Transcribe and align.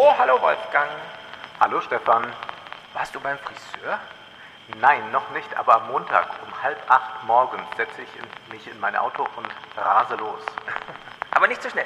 Oh, 0.00 0.14
hallo 0.16 0.40
Wolfgang. 0.40 0.88
Hallo 1.58 1.80
Stefan. 1.80 2.32
Warst 2.94 3.12
du 3.16 3.18
beim 3.18 3.36
Friseur? 3.38 3.98
Nein, 4.80 5.10
noch 5.10 5.28
nicht, 5.30 5.52
aber 5.56 5.74
am 5.74 5.88
Montag 5.88 6.28
um 6.46 6.62
halb 6.62 6.78
acht 6.88 7.24
morgens 7.24 7.66
setze 7.76 8.02
ich 8.02 8.08
in, 8.14 8.54
mich 8.54 8.64
in 8.68 8.78
mein 8.78 8.94
Auto 8.94 9.26
und 9.34 9.48
rase 9.76 10.14
los. 10.14 10.40
Aber 11.32 11.48
nicht 11.48 11.60
zu 11.60 11.68
schnell. 11.68 11.84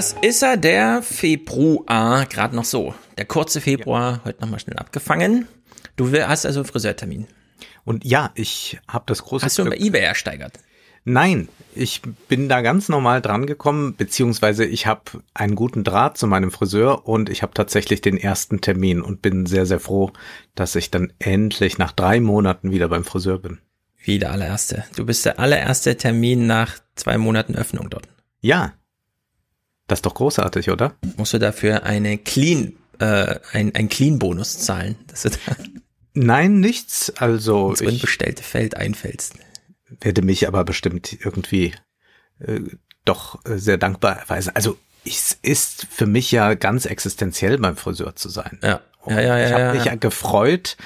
Das 0.00 0.16
ist 0.22 0.42
er, 0.42 0.56
der 0.56 1.02
Februar, 1.02 2.24
gerade 2.24 2.56
noch 2.56 2.64
so. 2.64 2.94
Der 3.18 3.26
kurze 3.26 3.60
Februar, 3.60 4.12
ja. 4.12 4.20
heute 4.24 4.40
nochmal 4.40 4.58
schnell 4.58 4.78
abgefangen. 4.78 5.46
Du 5.96 6.10
hast 6.10 6.46
also 6.46 6.60
einen 6.60 6.66
Friseurtermin. 6.66 7.26
Und 7.84 8.06
ja, 8.06 8.30
ich 8.34 8.78
habe 8.88 9.04
das 9.08 9.22
große 9.22 9.44
Hast 9.44 9.58
du 9.58 9.66
über 9.66 9.78
Ebay 9.78 10.00
ersteigert? 10.00 10.58
Nein, 11.04 11.50
ich 11.74 12.00
bin 12.28 12.48
da 12.48 12.62
ganz 12.62 12.88
normal 12.88 13.20
dran 13.20 13.44
gekommen, 13.44 13.94
beziehungsweise 13.94 14.64
ich 14.64 14.86
habe 14.86 15.02
einen 15.34 15.54
guten 15.54 15.84
Draht 15.84 16.16
zu 16.16 16.26
meinem 16.26 16.50
Friseur 16.50 17.06
und 17.06 17.28
ich 17.28 17.42
habe 17.42 17.52
tatsächlich 17.52 18.00
den 18.00 18.16
ersten 18.16 18.62
Termin 18.62 19.02
und 19.02 19.20
bin 19.20 19.44
sehr, 19.44 19.66
sehr 19.66 19.80
froh, 19.80 20.12
dass 20.54 20.76
ich 20.76 20.90
dann 20.90 21.12
endlich 21.18 21.76
nach 21.76 21.92
drei 21.92 22.20
Monaten 22.20 22.70
wieder 22.70 22.88
beim 22.88 23.04
Friseur 23.04 23.38
bin. 23.38 23.58
Wie 24.02 24.18
der 24.18 24.32
allererste. 24.32 24.82
Du 24.96 25.04
bist 25.04 25.26
der 25.26 25.38
allererste 25.38 25.94
Termin 25.98 26.46
nach 26.46 26.78
zwei 26.94 27.18
Monaten 27.18 27.54
Öffnung 27.54 27.90
dort. 27.90 28.08
Ja, 28.40 28.72
das 29.90 29.98
ist 29.98 30.06
doch 30.06 30.14
großartig, 30.14 30.70
oder? 30.70 30.94
Musst 31.16 31.32
du 31.32 31.38
dafür 31.38 31.82
eine 31.82 32.16
Clean, 32.18 32.74
äh, 32.98 33.40
ein, 33.52 33.74
ein 33.74 33.88
Clean-Bonus 33.88 34.58
zahlen? 34.60 34.96
Dass 35.08 35.22
du 35.22 35.30
da 35.30 35.36
Nein, 36.14 36.60
nichts. 36.60 37.10
Also 37.16 37.70
ins 37.70 37.82
unbestellte 37.82 38.42
Feld 38.42 38.76
einfällst. 38.76 39.34
Werde 40.00 40.22
mich 40.22 40.46
aber 40.46 40.64
bestimmt 40.64 41.16
irgendwie 41.24 41.74
äh, 42.38 42.60
doch 43.04 43.44
äh, 43.44 43.58
sehr 43.58 43.78
dankbar 43.78 44.18
erweisen. 44.18 44.52
Also 44.54 44.78
es 45.04 45.36
ist 45.42 45.86
für 45.90 46.06
mich 46.06 46.30
ja 46.30 46.54
ganz 46.54 46.86
existenziell 46.86 47.58
beim 47.58 47.76
Friseur 47.76 48.14
zu 48.14 48.28
sein. 48.28 48.58
Ja. 48.62 48.80
ja, 49.06 49.20
ja, 49.20 49.38
ja, 49.38 49.46
ich 49.46 49.52
habe 49.52 49.76
mich 49.76 49.84
ja 49.86 49.94
gefreut, 49.96 50.76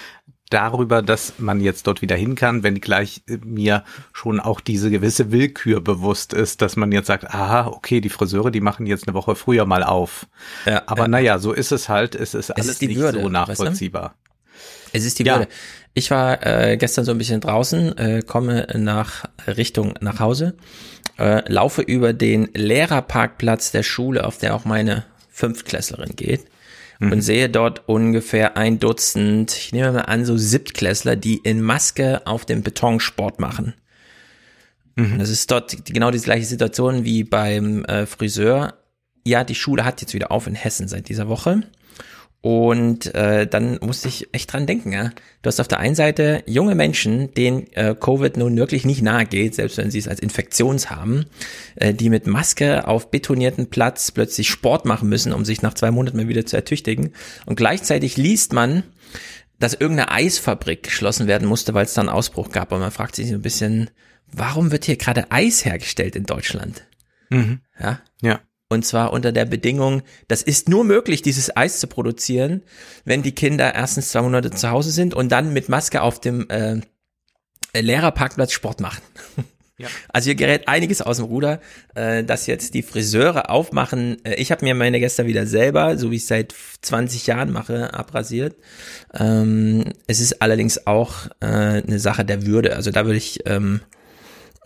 darüber, 0.54 1.02
dass 1.02 1.34
man 1.38 1.60
jetzt 1.60 1.88
dort 1.88 2.00
wieder 2.00 2.14
hin 2.14 2.36
kann, 2.36 2.62
wenn 2.62 2.80
gleich 2.80 3.22
mir 3.44 3.82
schon 4.12 4.38
auch 4.38 4.60
diese 4.60 4.88
gewisse 4.88 5.32
Willkür 5.32 5.80
bewusst 5.80 6.32
ist, 6.32 6.62
dass 6.62 6.76
man 6.76 6.92
jetzt 6.92 7.08
sagt, 7.08 7.24
aha, 7.34 7.66
okay, 7.66 8.00
die 8.00 8.08
Friseure, 8.08 8.52
die 8.52 8.60
machen 8.60 8.86
jetzt 8.86 9.08
eine 9.08 9.14
Woche 9.14 9.34
früher 9.34 9.66
mal 9.66 9.82
auf. 9.82 10.26
Ja, 10.64 10.84
Aber 10.86 11.02
ja. 11.02 11.08
naja, 11.08 11.38
so 11.40 11.52
ist 11.52 11.72
es 11.72 11.88
halt, 11.88 12.14
es 12.14 12.34
ist 12.34 12.52
alles 12.52 12.66
es 12.66 12.72
ist 12.74 12.82
nicht 12.82 12.96
Würde, 12.96 13.20
so 13.20 13.28
nachvollziehbar. 13.28 14.02
Weißt 14.02 14.14
du? 14.14 14.98
Es 14.98 15.04
ist 15.04 15.18
die 15.18 15.24
ja. 15.24 15.38
Würde. 15.38 15.48
Ich 15.92 16.10
war 16.12 16.46
äh, 16.46 16.76
gestern 16.76 17.04
so 17.04 17.10
ein 17.10 17.18
bisschen 17.18 17.40
draußen, 17.40 17.98
äh, 17.98 18.22
komme 18.24 18.68
nach 18.74 19.24
Richtung 19.48 19.94
nach 20.00 20.20
Hause, 20.20 20.54
äh, 21.18 21.50
laufe 21.52 21.82
über 21.82 22.12
den 22.12 22.48
Lehrerparkplatz 22.54 23.72
der 23.72 23.82
Schule, 23.82 24.24
auf 24.24 24.38
der 24.38 24.54
auch 24.54 24.64
meine 24.64 25.04
Fünftklässlerin 25.30 26.14
geht 26.14 26.46
mhm. 26.98 27.12
und 27.12 27.20
sehe 27.22 27.48
dort 27.48 27.88
ungefähr 27.88 28.56
ein 28.56 28.78
Dutzend, 28.78 29.56
ich 29.56 29.72
nehme 29.72 29.92
mal 29.92 30.00
an, 30.02 30.24
so 30.24 30.36
Siebtklässler, 30.36 31.16
die 31.16 31.36
in 31.36 31.60
Maske 31.60 32.26
auf 32.26 32.44
dem 32.44 32.62
Beton 32.62 33.00
Sport 33.00 33.40
machen. 33.40 33.74
Mhm. 34.96 35.18
Das 35.18 35.28
ist 35.28 35.50
dort 35.50 35.84
genau 35.86 36.10
die 36.10 36.20
gleiche 36.20 36.46
Situation 36.46 37.04
wie 37.04 37.24
beim 37.24 37.84
äh, 37.84 38.06
Friseur. 38.06 38.74
Ja, 39.26 39.44
die 39.44 39.54
Schule 39.54 39.84
hat 39.84 40.00
jetzt 40.00 40.14
wieder 40.14 40.30
auf 40.30 40.46
in 40.46 40.54
Hessen 40.54 40.88
seit 40.88 41.08
dieser 41.08 41.28
Woche. 41.28 41.62
Und 42.44 43.14
äh, 43.14 43.46
dann 43.46 43.78
musste 43.80 44.08
ich 44.08 44.28
echt 44.32 44.52
dran 44.52 44.66
denken. 44.66 44.92
Ja? 44.92 45.12
Du 45.40 45.48
hast 45.48 45.60
auf 45.60 45.68
der 45.68 45.78
einen 45.78 45.94
Seite 45.94 46.42
junge 46.44 46.74
Menschen, 46.74 47.32
denen 47.32 47.72
äh, 47.72 47.96
Covid 47.98 48.36
nun 48.36 48.54
wirklich 48.58 48.84
nicht 48.84 49.00
nahe 49.00 49.24
geht, 49.24 49.54
selbst 49.54 49.78
wenn 49.78 49.90
sie 49.90 49.98
es 49.98 50.08
als 50.08 50.20
Infektions 50.20 50.90
haben, 50.90 51.24
äh, 51.76 51.94
die 51.94 52.10
mit 52.10 52.26
Maske 52.26 52.86
auf 52.86 53.10
betonierten 53.10 53.70
Platz 53.70 54.10
plötzlich 54.10 54.50
Sport 54.50 54.84
machen 54.84 55.08
müssen, 55.08 55.32
um 55.32 55.46
sich 55.46 55.62
nach 55.62 55.72
zwei 55.72 55.90
Monaten 55.90 56.18
mal 56.18 56.28
wieder 56.28 56.44
zu 56.44 56.54
ertüchtigen. 56.54 57.14
Und 57.46 57.56
gleichzeitig 57.56 58.18
liest 58.18 58.52
man, 58.52 58.82
dass 59.58 59.72
irgendeine 59.72 60.10
Eisfabrik 60.10 60.82
geschlossen 60.82 61.26
werden 61.26 61.48
musste, 61.48 61.72
weil 61.72 61.86
es 61.86 61.94
da 61.94 62.02
einen 62.02 62.10
Ausbruch 62.10 62.50
gab. 62.50 62.72
Und 62.72 62.80
man 62.80 62.90
fragt 62.90 63.16
sich 63.16 63.28
so 63.28 63.36
ein 63.36 63.40
bisschen, 63.40 63.88
warum 64.30 64.70
wird 64.70 64.84
hier 64.84 64.98
gerade 64.98 65.30
Eis 65.30 65.64
hergestellt 65.64 66.14
in 66.14 66.24
Deutschland? 66.24 66.84
Mhm. 67.30 67.62
Ja. 67.80 68.02
Ja. 68.20 68.40
Und 68.68 68.84
zwar 68.84 69.12
unter 69.12 69.30
der 69.30 69.44
Bedingung, 69.44 70.02
das 70.26 70.42
ist 70.42 70.68
nur 70.68 70.84
möglich, 70.84 71.22
dieses 71.22 71.54
Eis 71.56 71.80
zu 71.80 71.86
produzieren, 71.86 72.62
wenn 73.04 73.22
die 73.22 73.34
Kinder 73.34 73.74
erstens 73.74 74.08
zwei 74.08 74.22
Monate 74.22 74.50
zu 74.50 74.70
Hause 74.70 74.90
sind 74.90 75.14
und 75.14 75.30
dann 75.30 75.52
mit 75.52 75.68
Maske 75.68 76.02
auf 76.02 76.20
dem 76.20 76.48
äh, 76.48 76.80
Lehrerparkplatz 77.74 78.52
Sport 78.52 78.80
machen. 78.80 79.02
Ja. 79.76 79.88
Also 80.12 80.26
hier 80.26 80.36
gerät 80.36 80.68
einiges 80.68 81.02
aus 81.02 81.16
dem 81.16 81.26
Ruder, 81.26 81.60
äh, 81.96 82.22
dass 82.22 82.46
jetzt 82.46 82.74
die 82.74 82.84
Friseure 82.84 83.50
aufmachen. 83.50 84.24
Äh, 84.24 84.36
ich 84.36 84.52
habe 84.52 84.64
mir 84.64 84.72
meine 84.76 85.00
gestern 85.00 85.26
wieder 85.26 85.48
selber, 85.48 85.98
so 85.98 86.12
wie 86.12 86.16
ich 86.16 86.26
seit 86.26 86.54
20 86.82 87.26
Jahren 87.26 87.50
mache, 87.50 87.92
abrasiert. 87.92 88.54
Ähm, 89.12 89.84
es 90.06 90.20
ist 90.20 90.40
allerdings 90.40 90.86
auch 90.86 91.26
äh, 91.40 91.46
eine 91.46 91.98
Sache 91.98 92.24
der 92.24 92.46
Würde. 92.46 92.76
Also 92.76 92.92
da 92.92 93.04
würde 93.04 93.16
ich 93.16 93.40
ähm, 93.46 93.80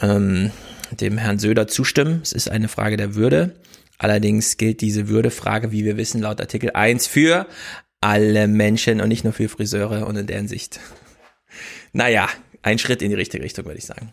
ähm, 0.01 0.51
dem 0.91 1.17
Herrn 1.17 1.39
Söder 1.39 1.69
zustimmen. 1.69 2.21
Es 2.23 2.33
ist 2.33 2.51
eine 2.51 2.69
Frage 2.69 2.99
der 2.99 3.15
Würde. 3.15 3.55
Allerdings 3.99 4.57
gilt 4.57 4.81
diese 4.81 5.09
Würdefrage, 5.09 5.73
wie 5.73 5.85
wir 5.85 5.97
wissen, 5.97 6.21
laut 6.21 6.41
Artikel 6.41 6.71
1 6.71 7.07
für 7.07 7.47
alle 8.01 8.47
Menschen 8.47 9.01
und 9.01 9.09
nicht 9.09 9.25
nur 9.25 9.33
für 9.33 9.49
Friseure 9.49 10.07
und 10.07 10.17
in 10.17 10.27
deren 10.27 10.49
Sicht. 10.49 10.79
Naja, 11.93 12.29
ein 12.63 12.79
Schritt 12.79 13.03
in 13.03 13.11
die 13.11 13.17
richtige 13.17 13.43
Richtung, 13.43 13.65
würde 13.65 13.79
ich 13.79 13.87
sagen. 13.87 14.13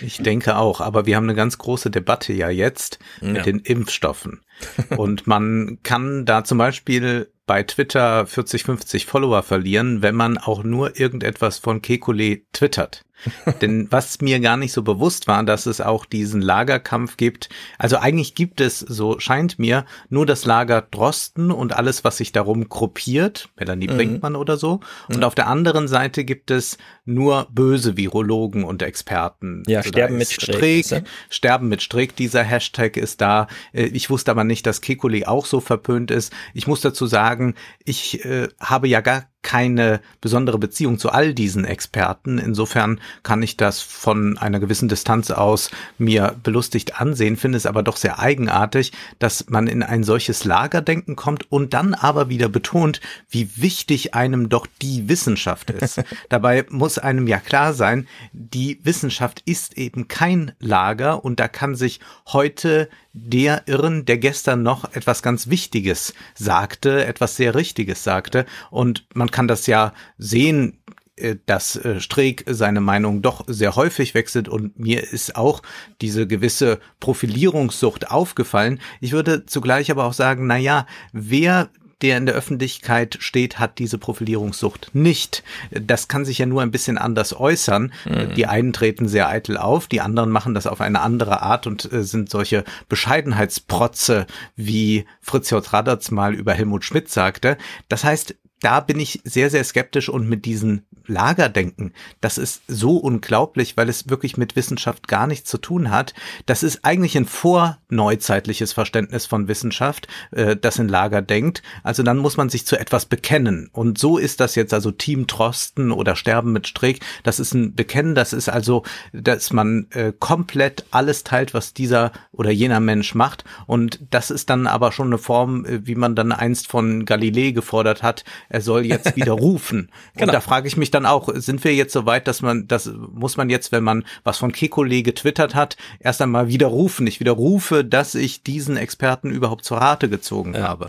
Ich 0.00 0.18
denke 0.18 0.56
auch, 0.56 0.80
aber 0.80 1.06
wir 1.06 1.16
haben 1.16 1.24
eine 1.24 1.34
ganz 1.34 1.58
große 1.58 1.90
Debatte 1.90 2.32
ja 2.32 2.50
jetzt 2.50 2.98
mit 3.20 3.36
ja. 3.36 3.42
den 3.42 3.58
Impfstoffen. 3.58 4.40
Und 4.96 5.26
man 5.26 5.78
kann 5.82 6.24
da 6.24 6.44
zum 6.44 6.58
Beispiel 6.58 7.30
bei 7.46 7.62
Twitter 7.62 8.26
40, 8.26 8.64
50 8.64 9.06
Follower 9.06 9.42
verlieren, 9.42 10.02
wenn 10.02 10.14
man 10.14 10.38
auch 10.38 10.62
nur 10.64 10.98
irgendetwas 10.98 11.58
von 11.58 11.82
Kekulé 11.82 12.42
twittert. 12.52 13.02
Denn 13.60 13.86
was 13.90 14.20
mir 14.20 14.40
gar 14.40 14.56
nicht 14.56 14.72
so 14.72 14.82
bewusst 14.82 15.26
war, 15.26 15.42
dass 15.44 15.66
es 15.66 15.80
auch 15.80 16.06
diesen 16.06 16.40
Lagerkampf 16.40 17.16
gibt. 17.16 17.48
Also 17.78 17.98
eigentlich 17.98 18.34
gibt 18.34 18.60
es, 18.60 18.80
so 18.80 19.18
scheint 19.18 19.58
mir, 19.58 19.84
nur 20.08 20.26
das 20.26 20.44
Lager 20.44 20.82
Drosten 20.82 21.50
und 21.50 21.74
alles, 21.74 22.04
was 22.04 22.16
sich 22.16 22.32
darum 22.32 22.68
gruppiert, 22.68 23.48
Melanie 23.56 23.88
mhm. 23.88 23.96
Brinkmann 23.96 24.36
oder 24.36 24.56
so. 24.56 24.80
Und 25.08 25.18
mhm. 25.18 25.24
auf 25.24 25.34
der 25.34 25.46
anderen 25.46 25.88
Seite 25.88 26.24
gibt 26.24 26.50
es 26.50 26.78
nur 27.04 27.48
böse 27.50 27.96
Virologen 27.96 28.64
und 28.64 28.82
Experten. 28.82 29.62
Ja, 29.66 29.78
also 29.78 29.90
sterben 29.90 30.18
mit 30.18 30.28
Strick. 30.28 30.84
Strick 30.84 31.04
sterben 31.30 31.68
mit 31.68 31.82
Strick, 31.82 32.16
dieser 32.16 32.42
Hashtag 32.42 32.96
ist 32.96 33.20
da. 33.20 33.46
Äh, 33.72 33.84
ich 33.84 34.10
wusste 34.10 34.30
aber 34.30 34.44
nicht, 34.44 34.51
dass 34.60 34.82
Kekulé 34.82 35.24
auch 35.24 35.46
so 35.46 35.60
verpönt 35.60 36.10
ist. 36.10 36.34
Ich 36.52 36.66
muss 36.66 36.82
dazu 36.82 37.06
sagen, 37.06 37.54
ich 37.82 38.22
äh, 38.26 38.48
habe 38.60 38.88
ja 38.88 39.00
gar 39.00 39.31
keine 39.42 40.00
besondere 40.20 40.58
Beziehung 40.58 40.98
zu 40.98 41.10
all 41.10 41.34
diesen 41.34 41.64
Experten. 41.64 42.38
Insofern 42.38 43.00
kann 43.22 43.42
ich 43.42 43.56
das 43.56 43.80
von 43.80 44.38
einer 44.38 44.60
gewissen 44.60 44.88
Distanz 44.88 45.30
aus 45.30 45.70
mir 45.98 46.36
belustigt 46.42 47.00
ansehen, 47.00 47.36
finde 47.36 47.58
es 47.58 47.66
aber 47.66 47.82
doch 47.82 47.96
sehr 47.96 48.18
eigenartig, 48.18 48.92
dass 49.18 49.48
man 49.48 49.66
in 49.66 49.82
ein 49.82 50.04
solches 50.04 50.44
Lagerdenken 50.44 51.16
kommt 51.16 51.50
und 51.50 51.74
dann 51.74 51.94
aber 51.94 52.28
wieder 52.28 52.48
betont, 52.48 53.00
wie 53.28 53.50
wichtig 53.56 54.14
einem 54.14 54.48
doch 54.48 54.66
die 54.80 55.08
Wissenschaft 55.08 55.70
ist. 55.70 56.02
Dabei 56.28 56.64
muss 56.70 56.98
einem 56.98 57.26
ja 57.26 57.38
klar 57.38 57.74
sein, 57.74 58.06
die 58.32 58.78
Wissenschaft 58.84 59.42
ist 59.44 59.76
eben 59.76 60.08
kein 60.08 60.52
Lager 60.60 61.24
und 61.24 61.40
da 61.40 61.48
kann 61.48 61.74
sich 61.74 62.00
heute 62.28 62.88
der 63.12 63.64
irren, 63.66 64.04
der 64.06 64.16
gestern 64.16 64.62
noch 64.62 64.92
etwas 64.94 65.22
ganz 65.22 65.48
Wichtiges 65.48 66.14
sagte, 66.34 67.04
etwas 67.04 67.36
sehr 67.36 67.54
Richtiges 67.54 68.04
sagte. 68.04 68.46
Und 68.70 69.04
man 69.14 69.30
kann 69.32 69.48
das 69.48 69.66
ja 69.66 69.92
sehen, 70.18 70.78
äh, 71.16 71.36
dass 71.46 71.76
äh, 71.76 72.00
Streeck 72.00 72.44
seine 72.46 72.80
Meinung 72.80 73.20
doch 73.20 73.44
sehr 73.46 73.76
häufig 73.76 74.14
wechselt 74.14 74.48
und 74.48 74.78
mir 74.78 75.12
ist 75.12 75.36
auch 75.36 75.62
diese 76.00 76.26
gewisse 76.26 76.78
Profilierungssucht 77.00 78.10
aufgefallen. 78.10 78.80
Ich 79.00 79.12
würde 79.12 79.44
zugleich 79.44 79.90
aber 79.90 80.04
auch 80.04 80.14
sagen, 80.14 80.46
na 80.46 80.56
ja, 80.56 80.86
wer 81.12 81.68
der 82.02 82.18
in 82.18 82.26
der 82.26 82.34
Öffentlichkeit 82.34 83.18
steht, 83.20 83.58
hat 83.58 83.78
diese 83.78 83.96
Profilierungssucht 83.96 84.90
nicht. 84.94 85.44
Das 85.70 86.08
kann 86.08 86.24
sich 86.24 86.38
ja 86.38 86.46
nur 86.46 86.62
ein 86.62 86.72
bisschen 86.72 86.98
anders 86.98 87.38
äußern. 87.38 87.92
Mhm. 88.04 88.34
Die 88.34 88.46
einen 88.46 88.72
treten 88.72 89.08
sehr 89.08 89.28
eitel 89.28 89.56
auf, 89.56 89.86
die 89.86 90.00
anderen 90.00 90.30
machen 90.30 90.54
das 90.54 90.66
auf 90.66 90.80
eine 90.80 91.00
andere 91.00 91.42
Art 91.42 91.66
und 91.66 91.90
äh, 91.92 92.02
sind 92.02 92.28
solche 92.28 92.64
Bescheidenheitsprotze, 92.88 94.26
wie 94.56 95.04
Fritz 95.20 95.50
J. 95.50 95.72
Radatz 95.72 96.10
mal 96.10 96.34
über 96.34 96.52
Helmut 96.54 96.84
Schmidt 96.84 97.08
sagte. 97.08 97.56
Das 97.88 98.02
heißt, 98.02 98.34
da 98.62 98.80
bin 98.80 99.00
ich 99.00 99.20
sehr, 99.24 99.50
sehr 99.50 99.64
skeptisch 99.64 100.08
und 100.08 100.28
mit 100.28 100.44
diesen 100.44 100.86
Lagerdenken, 101.06 101.92
das 102.20 102.38
ist 102.38 102.62
so 102.68 102.96
unglaublich, 102.96 103.76
weil 103.76 103.88
es 103.88 104.08
wirklich 104.08 104.36
mit 104.36 104.56
Wissenschaft 104.56 105.08
gar 105.08 105.26
nichts 105.26 105.50
zu 105.50 105.58
tun 105.58 105.90
hat. 105.90 106.14
Das 106.46 106.62
ist 106.62 106.84
eigentlich 106.84 107.16
ein 107.16 107.26
vorneuzeitliches 107.26 108.72
Verständnis 108.72 109.26
von 109.26 109.48
Wissenschaft, 109.48 110.08
äh, 110.30 110.56
das 110.56 110.78
in 110.78 110.88
Lager 110.88 111.22
denkt. 111.22 111.62
Also 111.82 112.02
dann 112.02 112.18
muss 112.18 112.36
man 112.36 112.48
sich 112.48 112.66
zu 112.66 112.78
etwas 112.78 113.06
bekennen. 113.06 113.68
Und 113.72 113.98
so 113.98 114.18
ist 114.18 114.40
das 114.40 114.54
jetzt 114.54 114.74
also 114.74 114.90
Team 114.90 115.26
Trosten 115.26 115.92
oder 115.92 116.16
Sterben 116.16 116.52
mit 116.52 116.68
Strick. 116.68 117.00
Das 117.22 117.40
ist 117.40 117.54
ein 117.54 117.74
Bekennen, 117.74 118.14
das 118.14 118.32
ist 118.32 118.48
also, 118.48 118.84
dass 119.12 119.52
man 119.52 119.86
äh, 119.90 120.12
komplett 120.18 120.84
alles 120.90 121.24
teilt, 121.24 121.54
was 121.54 121.74
dieser 121.74 122.12
oder 122.32 122.50
jener 122.50 122.80
Mensch 122.80 123.14
macht. 123.14 123.44
Und 123.66 124.00
das 124.10 124.30
ist 124.30 124.50
dann 124.50 124.66
aber 124.66 124.92
schon 124.92 125.08
eine 125.08 125.18
Form, 125.18 125.64
äh, 125.64 125.86
wie 125.86 125.94
man 125.94 126.14
dann 126.14 126.32
einst 126.32 126.68
von 126.68 127.04
Galilei 127.04 127.50
gefordert 127.50 128.02
hat, 128.02 128.24
er 128.48 128.60
soll 128.60 128.86
jetzt 128.86 129.16
wieder 129.16 129.32
rufen. 129.32 129.90
genau. 130.14 130.28
Und 130.28 130.34
da 130.34 130.40
frage 130.40 130.68
ich 130.68 130.76
mich 130.76 130.90
dann 130.94 131.06
auch, 131.06 131.28
sind 131.34 131.62
wir 131.64 131.74
jetzt 131.74 131.92
so 131.92 132.06
weit, 132.06 132.28
dass 132.28 132.42
man, 132.42 132.68
das 132.68 132.90
muss 133.12 133.36
man 133.36 133.50
jetzt, 133.50 133.72
wenn 133.72 133.84
man 133.84 134.04
was 134.24 134.38
von 134.38 134.52
Kekulé 134.52 135.02
getwittert 135.02 135.54
hat, 135.54 135.76
erst 136.00 136.22
einmal 136.22 136.48
widerrufen. 136.48 137.06
Ich 137.06 137.20
widerrufe, 137.20 137.84
dass 137.84 138.14
ich 138.14 138.42
diesen 138.42 138.76
Experten 138.76 139.30
überhaupt 139.30 139.64
zur 139.64 139.78
Rate 139.78 140.08
gezogen 140.08 140.54
ja. 140.54 140.62
habe. 140.62 140.88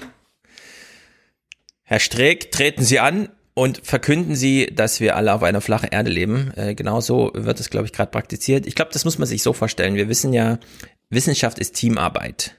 Herr 1.83 1.99
Streeck, 1.99 2.51
treten 2.51 2.83
Sie 2.83 2.99
an 2.99 3.29
und 3.53 3.81
verkünden 3.83 4.35
Sie, 4.35 4.67
dass 4.73 4.99
wir 4.99 5.15
alle 5.15 5.33
auf 5.33 5.43
einer 5.43 5.61
flachen 5.61 5.89
Erde 5.89 6.09
leben. 6.09 6.51
Äh, 6.55 6.75
genauso 6.75 7.31
wird 7.33 7.59
es, 7.59 7.69
glaube 7.69 7.85
ich, 7.85 7.93
gerade 7.93 8.11
praktiziert. 8.11 8.65
Ich 8.65 8.75
glaube, 8.75 8.91
das 8.93 9.05
muss 9.05 9.19
man 9.19 9.27
sich 9.27 9.43
so 9.43 9.53
vorstellen. 9.53 9.95
Wir 9.95 10.09
wissen 10.09 10.33
ja, 10.33 10.59
Wissenschaft 11.09 11.59
ist 11.59 11.75
Teamarbeit. 11.75 12.55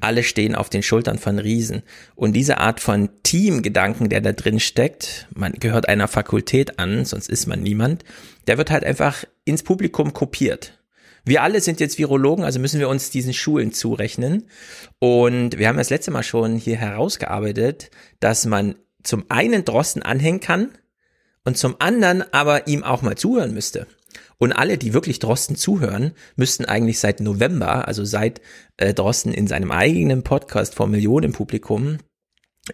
Alle 0.00 0.22
stehen 0.22 0.54
auf 0.54 0.68
den 0.68 0.82
Schultern 0.82 1.18
von 1.18 1.38
Riesen. 1.38 1.82
Und 2.14 2.34
diese 2.34 2.58
Art 2.58 2.80
von 2.80 3.08
Teamgedanken, 3.22 4.08
der 4.08 4.20
da 4.20 4.32
drin 4.32 4.60
steckt, 4.60 5.26
man 5.34 5.52
gehört 5.52 5.88
einer 5.88 6.08
Fakultät 6.08 6.78
an, 6.78 7.04
sonst 7.04 7.28
ist 7.28 7.46
man 7.46 7.62
niemand, 7.62 8.04
der 8.46 8.58
wird 8.58 8.70
halt 8.70 8.84
einfach 8.84 9.24
ins 9.44 9.62
Publikum 9.62 10.12
kopiert. 10.12 10.78
Wir 11.24 11.42
alle 11.42 11.60
sind 11.60 11.80
jetzt 11.80 11.98
Virologen, 11.98 12.44
also 12.44 12.58
müssen 12.58 12.80
wir 12.80 12.88
uns 12.88 13.10
diesen 13.10 13.34
Schulen 13.34 13.72
zurechnen. 13.72 14.44
Und 14.98 15.58
wir 15.58 15.68
haben 15.68 15.76
das 15.76 15.90
letzte 15.90 16.10
Mal 16.10 16.22
schon 16.22 16.56
hier 16.56 16.76
herausgearbeitet, 16.76 17.90
dass 18.20 18.46
man 18.46 18.76
zum 19.02 19.24
einen 19.28 19.64
Drosten 19.64 20.02
anhängen 20.02 20.40
kann 20.40 20.70
und 21.44 21.56
zum 21.56 21.76
anderen 21.80 22.24
aber 22.32 22.66
ihm 22.66 22.84
auch 22.84 23.02
mal 23.02 23.16
zuhören 23.16 23.54
müsste. 23.54 23.86
Und 24.38 24.52
alle, 24.52 24.78
die 24.78 24.94
wirklich 24.94 25.18
Drosten 25.18 25.56
zuhören, 25.56 26.12
müssten 26.36 26.64
eigentlich 26.64 27.00
seit 27.00 27.20
November, 27.20 27.88
also 27.88 28.04
seit 28.04 28.40
äh, 28.76 28.94
Drosten 28.94 29.34
in 29.34 29.48
seinem 29.48 29.72
eigenen 29.72 30.22
Podcast 30.22 30.74
vor 30.74 30.86
Millionenpublikum 30.86 31.98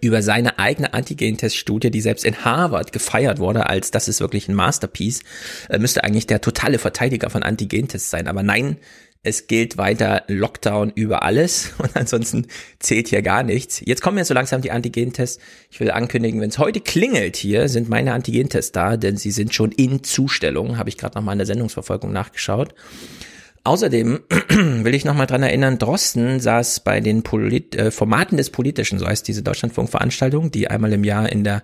über 0.01 0.23
seine 0.23 0.59
eigene 0.59 0.93
Antigen-Test-Studie, 0.93 1.91
die 1.91 2.01
selbst 2.01 2.25
in 2.25 2.45
Harvard 2.45 2.93
gefeiert 2.93 3.39
wurde, 3.39 3.67
als 3.67 3.91
das 3.91 4.09
ist 4.09 4.21
wirklich 4.21 4.49
ein 4.49 4.55
Masterpiece, 4.55 5.23
äh, 5.69 5.79
müsste 5.79 6.05
eigentlich 6.05 6.27
der 6.27 6.41
totale 6.41 6.79
Verteidiger 6.79 7.31
von 7.31 7.43
Antigen-Tests 7.43 8.11
sein. 8.11 8.29
Aber 8.29 8.43
nein, 8.43 8.77
es 9.25 9.47
gilt 9.49 9.79
weiter 9.79 10.23
Lockdown 10.29 10.93
über 10.95 11.25
alles 11.25 11.73
und 11.79 11.97
ansonsten 11.97 12.47
zählt 12.79 13.09
hier 13.09 13.23
gar 13.23 13.43
nichts. 13.43 13.83
Jetzt 13.85 14.03
kommen 14.03 14.19
jetzt 14.19 14.29
so 14.29 14.35
langsam 14.35 14.63
die 14.63 14.71
Antigentests. 14.71 15.43
Ich 15.71 15.81
will 15.81 15.91
ankündigen, 15.91 16.41
wenn 16.41 16.51
es 16.51 16.59
heute 16.59 16.81
klingelt 16.81 17.37
hier, 17.37 17.69
sind 17.69 17.89
meine 17.89 18.13
Antigentests 18.13 18.71
da, 18.71 18.97
denn 18.97 19.17
sie 19.17 19.33
sind 19.33 19.55
schon 19.55 19.73
in 19.73 20.05
Zustellung, 20.05 20.79
habe 20.79 20.91
ich 20.91 20.99
gerade 20.99 21.17
nochmal 21.17 21.35
in 21.35 21.39
der 21.39 21.47
Sendungsverfolgung 21.47 22.13
nachgeschaut. 22.13 22.75
Außerdem 23.65 24.21
will 24.51 24.95
ich 24.95 25.07
nochmal 25.07 25.27
dran 25.27 25.43
erinnern, 25.43 25.79
Drosten 25.79 26.39
saß 26.39 26.81
bei 26.81 27.01
den 27.01 27.23
Polit 27.23 27.75
äh, 27.75 27.91
Formaten 27.91 28.37
des 28.37 28.51
Politischen, 28.51 28.99
so 28.99 29.07
heißt 29.07 29.27
diese 29.27 29.43
Deutschlandfunk-Veranstaltung, 29.43 30.51
die 30.51 30.69
einmal 30.69 30.93
im 30.93 31.03
Jahr 31.03 31.33
in 31.33 31.45
der 31.45 31.63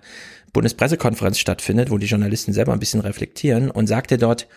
Bundespressekonferenz 0.51 1.37
stattfindet, 1.37 1.91
wo 1.91 1.99
die 1.99 2.07
Journalisten 2.07 2.53
selber 2.53 2.73
ein 2.73 2.79
bisschen 2.79 3.01
reflektieren 3.01 3.69
und 3.69 3.85
sagte 3.85 4.17
dort, 4.17 4.47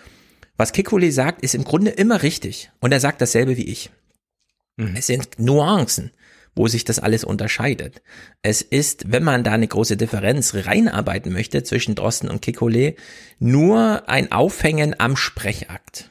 was 0.56 0.72
Kikuli 0.72 1.10
sagt, 1.10 1.42
ist 1.42 1.54
im 1.54 1.64
Grunde 1.64 1.90
immer 1.90 2.22
richtig. 2.22 2.70
Und 2.80 2.92
er 2.92 3.00
sagt 3.00 3.20
dasselbe 3.20 3.56
wie 3.56 3.68
ich. 3.68 3.90
Mhm. 4.76 4.94
Es 4.96 5.06
sind 5.06 5.38
Nuancen, 5.38 6.12
wo 6.54 6.68
sich 6.68 6.84
das 6.84 6.98
alles 6.98 7.24
unterscheidet. 7.24 8.02
Es 8.42 8.62
ist, 8.62 9.10
wenn 9.10 9.24
man 9.24 9.44
da 9.44 9.52
eine 9.52 9.68
große 9.68 9.96
Differenz 9.96 10.54
reinarbeiten 10.54 11.32
möchte 11.32 11.62
zwischen 11.64 11.94
Drosten 11.94 12.28
und 12.28 12.42
Kikole, 12.42 12.94
nur 13.38 14.08
ein 14.08 14.30
Aufhängen 14.32 14.98
am 14.98 15.16
Sprechakt. 15.16 16.10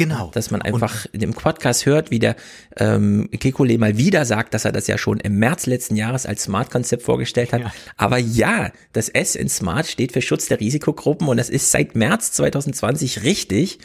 Genau. 0.00 0.30
Dass 0.32 0.50
man 0.50 0.62
einfach 0.62 1.06
und 1.12 1.22
dem 1.22 1.34
Podcast 1.34 1.84
hört, 1.86 2.10
wie 2.10 2.18
der 2.18 2.36
ähm, 2.76 3.28
Kekule 3.30 3.76
mal 3.78 3.98
wieder 3.98 4.24
sagt, 4.24 4.54
dass 4.54 4.64
er 4.64 4.72
das 4.72 4.86
ja 4.86 4.96
schon 4.96 5.20
im 5.20 5.38
März 5.38 5.66
letzten 5.66 5.94
Jahres 5.94 6.24
als 6.24 6.44
Smart-Konzept 6.44 7.02
vorgestellt 7.02 7.52
hat. 7.52 7.60
Ja. 7.60 7.72
Aber 7.96 8.18
ja, 8.18 8.72
das 8.92 9.08
S 9.10 9.36
in 9.36 9.48
Smart 9.48 9.86
steht 9.86 10.12
für 10.12 10.22
Schutz 10.22 10.46
der 10.46 10.58
Risikogruppen 10.58 11.28
und 11.28 11.36
das 11.36 11.50
ist 11.50 11.70
seit 11.70 11.94
März 11.94 12.32
2020 12.32 13.22
richtig. 13.22 13.78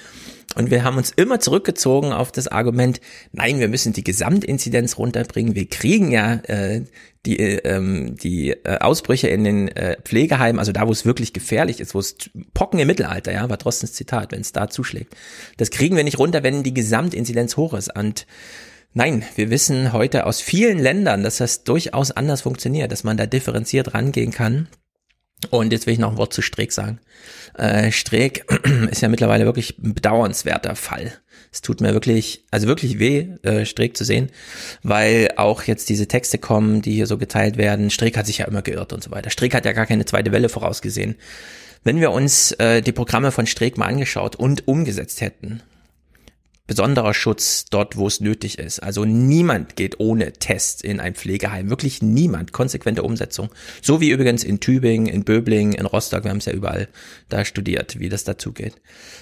Und 0.53 0.71
wir 0.71 0.83
haben 0.83 0.97
uns 0.97 1.11
immer 1.11 1.39
zurückgezogen 1.39 2.13
auf 2.13 2.31
das 2.31 2.47
Argument, 2.47 3.01
nein, 3.33 3.59
wir 3.59 3.67
müssen 3.67 3.93
die 3.93 4.03
Gesamtinzidenz 4.03 4.97
runterbringen. 4.97 5.55
Wir 5.55 5.67
kriegen 5.67 6.11
ja 6.11 6.35
äh, 6.45 6.83
die, 7.25 7.39
äh, 7.39 7.57
ähm, 7.63 8.15
die 8.15 8.51
äh, 8.51 8.77
Ausbrüche 8.79 9.27
in 9.27 9.43
den 9.43 9.67
äh, 9.69 9.97
Pflegeheimen, 10.03 10.59
also 10.59 10.71
da, 10.71 10.87
wo 10.87 10.91
es 10.91 11.05
wirklich 11.05 11.33
gefährlich 11.33 11.79
ist, 11.79 11.95
wo 11.95 11.99
es 11.99 12.15
Pocken 12.53 12.79
im 12.79 12.87
Mittelalter, 12.87 13.31
ja, 13.31 13.49
war 13.49 13.57
Drostens 13.57 13.93
Zitat, 13.93 14.31
wenn 14.31 14.41
es 14.41 14.51
da 14.51 14.69
zuschlägt. 14.69 15.15
Das 15.57 15.71
kriegen 15.71 15.95
wir 15.95 16.03
nicht 16.03 16.19
runter, 16.19 16.43
wenn 16.43 16.63
die 16.63 16.73
Gesamtinzidenz 16.73 17.57
hoch 17.57 17.73
ist. 17.73 17.95
Und 17.95 18.27
nein, 18.93 19.23
wir 19.35 19.49
wissen 19.49 19.91
heute 19.91 20.25
aus 20.25 20.41
vielen 20.41 20.79
Ländern, 20.79 21.23
dass 21.23 21.37
das 21.37 21.63
durchaus 21.63 22.11
anders 22.11 22.41
funktioniert, 22.41 22.91
dass 22.91 23.03
man 23.03 23.17
da 23.17 23.25
differenziert 23.25 23.93
rangehen 23.93 24.31
kann. 24.31 24.67
Und 25.51 25.71
jetzt 25.71 25.85
will 25.85 25.93
ich 25.93 25.99
noch 25.99 26.11
ein 26.11 26.17
Wort 26.17 26.33
zu 26.33 26.41
Streeck 26.41 26.71
sagen. 26.71 26.99
Äh, 27.57 27.91
Streeck 27.91 28.45
ist 28.91 29.01
ja 29.01 29.09
mittlerweile 29.09 29.45
wirklich 29.45 29.77
ein 29.79 29.93
bedauernswerter 29.93 30.75
Fall. 30.75 31.13
Es 31.51 31.61
tut 31.61 31.81
mir 31.81 31.93
wirklich, 31.93 32.43
also 32.51 32.67
wirklich 32.67 32.99
weh, 32.99 33.27
äh, 33.43 33.65
Streeck 33.65 33.95
zu 33.95 34.03
sehen, 34.03 34.29
weil 34.83 35.29
auch 35.37 35.63
jetzt 35.63 35.87
diese 35.89 36.07
Texte 36.07 36.37
kommen, 36.37 36.81
die 36.81 36.93
hier 36.93 37.07
so 37.07 37.17
geteilt 37.17 37.57
werden. 37.57 37.89
Streeck 37.89 38.17
hat 38.17 38.25
sich 38.25 38.39
ja 38.39 38.45
immer 38.45 38.61
geirrt 38.61 38.91
und 38.91 39.03
so 39.03 39.11
weiter. 39.11 39.29
Streeck 39.29 39.53
hat 39.53 39.65
ja 39.65 39.71
gar 39.71 39.85
keine 39.85 40.05
zweite 40.05 40.31
Welle 40.31 40.49
vorausgesehen. 40.49 41.15
Wenn 41.83 42.01
wir 42.01 42.11
uns 42.11 42.51
äh, 42.53 42.81
die 42.81 42.91
Programme 42.91 43.31
von 43.31 43.45
Streeck 43.45 43.77
mal 43.77 43.85
angeschaut 43.85 44.35
und 44.35 44.67
umgesetzt 44.67 45.21
hätten, 45.21 45.61
besonderer 46.67 47.13
Schutz 47.13 47.65
dort, 47.65 47.95
wo 47.95 48.07
es 48.07 48.21
nötig 48.21 48.57
ist. 48.57 48.79
Also 48.79 49.05
niemand 49.05 49.75
geht 49.75 49.99
ohne 49.99 50.33
Test 50.33 50.83
in 50.83 50.99
ein 50.99 51.13
Pflegeheim. 51.13 51.69
Wirklich 51.69 52.01
niemand. 52.01 52.53
Konsequente 52.53 53.03
Umsetzung. 53.03 53.49
So 53.81 54.01
wie 54.01 54.09
übrigens 54.09 54.43
in 54.43 54.59
Tübingen, 54.59 55.07
in 55.07 55.23
Böblingen, 55.23 55.73
in 55.73 55.85
Rostock. 55.85 56.23
Wir 56.23 56.31
haben 56.31 56.37
es 56.37 56.45
ja 56.45 56.53
überall 56.53 56.87
da 57.29 57.45
studiert, 57.45 57.99
wie 57.99 58.09
das 58.09 58.23
dazu 58.23 58.51
geht. 58.51 58.75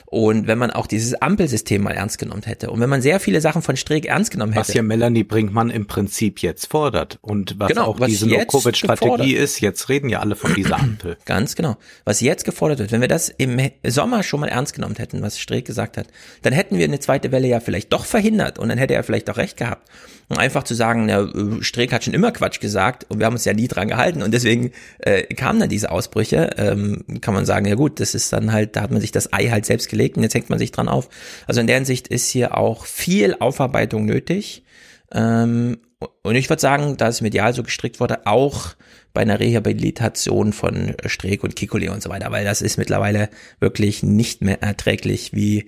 Und 0.06 0.48
wenn 0.48 0.58
man 0.58 0.72
auch 0.72 0.88
dieses 0.88 1.16
Ampelsystem 1.16 1.82
mal 1.82 1.92
ernst 1.92 2.18
genommen 2.18 2.44
hätte 2.44 2.70
und 2.70 2.80
wenn 2.80 2.90
man 2.90 3.02
sehr 3.02 3.20
viele 3.20 3.42
Sachen 3.42 3.62
von 3.62 3.76
Streeck 3.76 4.06
ernst 4.06 4.32
genommen 4.32 4.54
hätte. 4.54 4.68
Was 4.70 4.74
ja 4.74 4.84
Melanie 4.84 5.24
Brinkmann 5.24 5.70
im 5.70 5.88
Prinzip 5.88 6.40
jetzt 6.40 6.68
fordert 6.68 7.18
und 7.22 7.60
was 7.60 7.70
genau, 7.70 7.86
auch 7.86 8.00
was 8.00 8.10
diese 8.10 8.28
No-Covid-Strategie 8.28 9.34
ist, 9.34 9.60
jetzt 9.60 9.90
reden 9.90 10.10
ja 10.10 10.20
alle 10.20 10.36
von 10.36 10.54
dieser 10.56 10.80
Ampel. 10.80 11.18
Ganz 11.26 11.56
genau. 11.56 11.78
Was 12.06 12.22
jetzt 12.22 12.46
gefordert 12.46 12.80
wird, 12.80 12.92
wenn 12.92 13.02
wir 13.02 13.08
das 13.08 13.30
im 13.30 13.60
Sommer 13.86 14.24
schon 14.24 14.40
mal 14.40 14.48
ernst 14.48 14.74
genommen 14.74 14.96
hätten, 14.96 15.22
was 15.22 15.40
Streeck 15.40 15.66
gesagt 15.66 15.98
hat, 15.98 16.08
dann 16.44 16.54
hätten 16.54 16.78
wir 16.78 16.86
eine 16.86 17.00
zweite 17.00 17.33
Welle 17.34 17.48
ja 17.48 17.60
vielleicht 17.60 17.92
doch 17.92 18.06
verhindert 18.06 18.58
und 18.58 18.70
dann 18.70 18.78
hätte 18.78 18.94
er 18.94 19.04
vielleicht 19.04 19.30
auch 19.30 19.36
recht 19.36 19.58
gehabt. 19.58 19.90
Und 20.30 20.38
einfach 20.38 20.64
zu 20.64 20.74
sagen, 20.74 21.10
ja, 21.10 21.28
Streeck 21.60 21.92
hat 21.92 22.06
schon 22.06 22.14
immer 22.14 22.32
Quatsch 22.32 22.62
gesagt 22.62 23.06
und 23.10 23.20
wir 23.20 23.26
haben 23.26 23.34
uns 23.34 23.44
ja 23.44 23.54
nie 23.54 23.68
dran 23.68 23.90
gehalten 23.90 24.24
und 24.24 24.34
deswegen 24.34 24.72
äh, 25.00 25.24
kamen 25.24 25.60
dann 25.60 25.70
diese 25.70 25.92
Ausbrüche, 25.92 26.52
ähm, 26.58 27.04
kann 27.20 27.34
man 27.34 27.46
sagen, 27.46 27.66
ja 27.66 27.76
gut, 27.76 28.00
das 28.00 28.16
ist 28.16 28.32
dann 28.32 28.54
halt, 28.54 28.78
da 28.78 28.82
hat 28.84 28.92
man 28.92 29.02
sich 29.02 29.12
das 29.12 29.34
Ei 29.34 29.50
halt 29.50 29.66
selbst 29.66 29.90
gelegt 29.90 30.16
und 30.16 30.24
jetzt 30.24 30.34
hängt 30.34 30.50
man 30.50 30.60
sich 30.60 30.72
dran 30.72 30.88
auf. 30.88 31.10
Also 31.46 31.60
in 31.60 31.68
der 31.68 31.76
Hinsicht 31.76 32.08
ist 32.08 32.30
hier 32.30 32.58
auch 32.58 32.86
viel 32.86 33.36
Aufarbeitung 33.40 34.06
nötig. 34.06 34.64
Ähm, 35.12 35.80
und 36.22 36.36
ich 36.36 36.50
würde 36.50 36.62
sagen, 36.62 36.98
da 36.98 37.08
es 37.08 37.22
medial 37.22 37.54
so 37.54 37.64
gestrickt 37.64 38.00
wurde, 38.00 38.26
auch 38.26 38.76
bei 39.14 39.22
einer 39.22 39.40
Rehabilitation 39.40 40.54
von 40.54 40.96
Streeck 41.06 41.44
und 41.44 41.56
Kikuli 41.56 41.90
und 41.90 42.02
so 42.02 42.10
weiter, 42.10 42.32
weil 42.32 42.46
das 42.46 42.62
ist 42.62 42.78
mittlerweile 42.78 43.30
wirklich 43.60 44.04
nicht 44.04 44.42
mehr 44.42 44.62
erträglich, 44.62 45.34
wie 45.34 45.66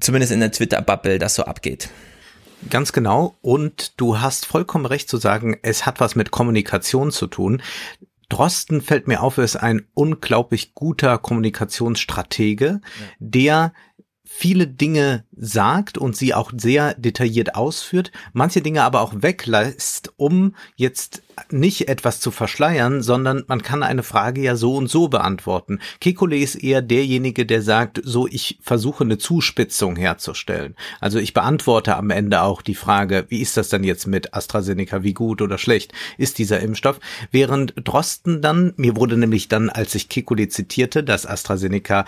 zumindest 0.00 0.32
in 0.32 0.40
der 0.40 0.52
Twitter-Bubble 0.52 1.18
das 1.18 1.34
so 1.34 1.44
abgeht. 1.44 1.90
Ganz 2.70 2.92
genau. 2.92 3.36
Und 3.42 4.00
du 4.00 4.20
hast 4.20 4.46
vollkommen 4.46 4.86
recht 4.86 5.08
zu 5.08 5.16
sagen, 5.18 5.56
es 5.62 5.86
hat 5.86 6.00
was 6.00 6.14
mit 6.14 6.30
Kommunikation 6.30 7.10
zu 7.10 7.26
tun. 7.26 7.62
Drosten 8.28 8.80
fällt 8.80 9.06
mir 9.06 9.22
auf, 9.22 9.38
ist 9.38 9.56
ein 9.56 9.86
unglaublich 9.94 10.74
guter 10.74 11.18
Kommunikationsstratege, 11.18 12.66
ja. 12.66 12.80
der 13.18 13.72
viele 14.36 14.66
Dinge 14.66 15.24
sagt 15.36 15.96
und 15.96 16.16
sie 16.16 16.34
auch 16.34 16.50
sehr 16.56 16.94
detailliert 16.94 17.54
ausführt, 17.54 18.10
manche 18.32 18.62
Dinge 18.62 18.82
aber 18.82 19.00
auch 19.00 19.14
weglässt, 19.22 20.12
um 20.16 20.56
jetzt 20.74 21.22
nicht 21.50 21.88
etwas 21.88 22.18
zu 22.18 22.32
verschleiern, 22.32 23.00
sondern 23.00 23.44
man 23.46 23.62
kann 23.62 23.84
eine 23.84 24.02
Frage 24.02 24.40
ja 24.42 24.56
so 24.56 24.74
und 24.74 24.88
so 24.90 25.06
beantworten. 25.06 25.78
Kekulé 26.02 26.38
ist 26.38 26.56
eher 26.56 26.82
derjenige, 26.82 27.46
der 27.46 27.62
sagt, 27.62 28.00
so 28.02 28.26
ich 28.26 28.58
versuche 28.60 29.04
eine 29.04 29.18
Zuspitzung 29.18 29.94
herzustellen. 29.94 30.74
Also 31.00 31.20
ich 31.20 31.32
beantworte 31.32 31.96
am 31.96 32.10
Ende 32.10 32.42
auch 32.42 32.60
die 32.60 32.74
Frage, 32.74 33.26
wie 33.28 33.40
ist 33.40 33.56
das 33.56 33.68
denn 33.68 33.84
jetzt 33.84 34.08
mit 34.08 34.34
AstraZeneca, 34.34 35.04
wie 35.04 35.14
gut 35.14 35.42
oder 35.42 35.58
schlecht 35.58 35.92
ist 36.18 36.38
dieser 36.38 36.58
Impfstoff? 36.58 36.98
Während 37.30 37.74
Drosten 37.84 38.42
dann, 38.42 38.74
mir 38.76 38.96
wurde 38.96 39.16
nämlich 39.16 39.46
dann, 39.46 39.70
als 39.70 39.94
ich 39.94 40.08
Kekulé 40.08 40.48
zitierte, 40.48 41.04
dass 41.04 41.24
AstraZeneca 41.24 42.04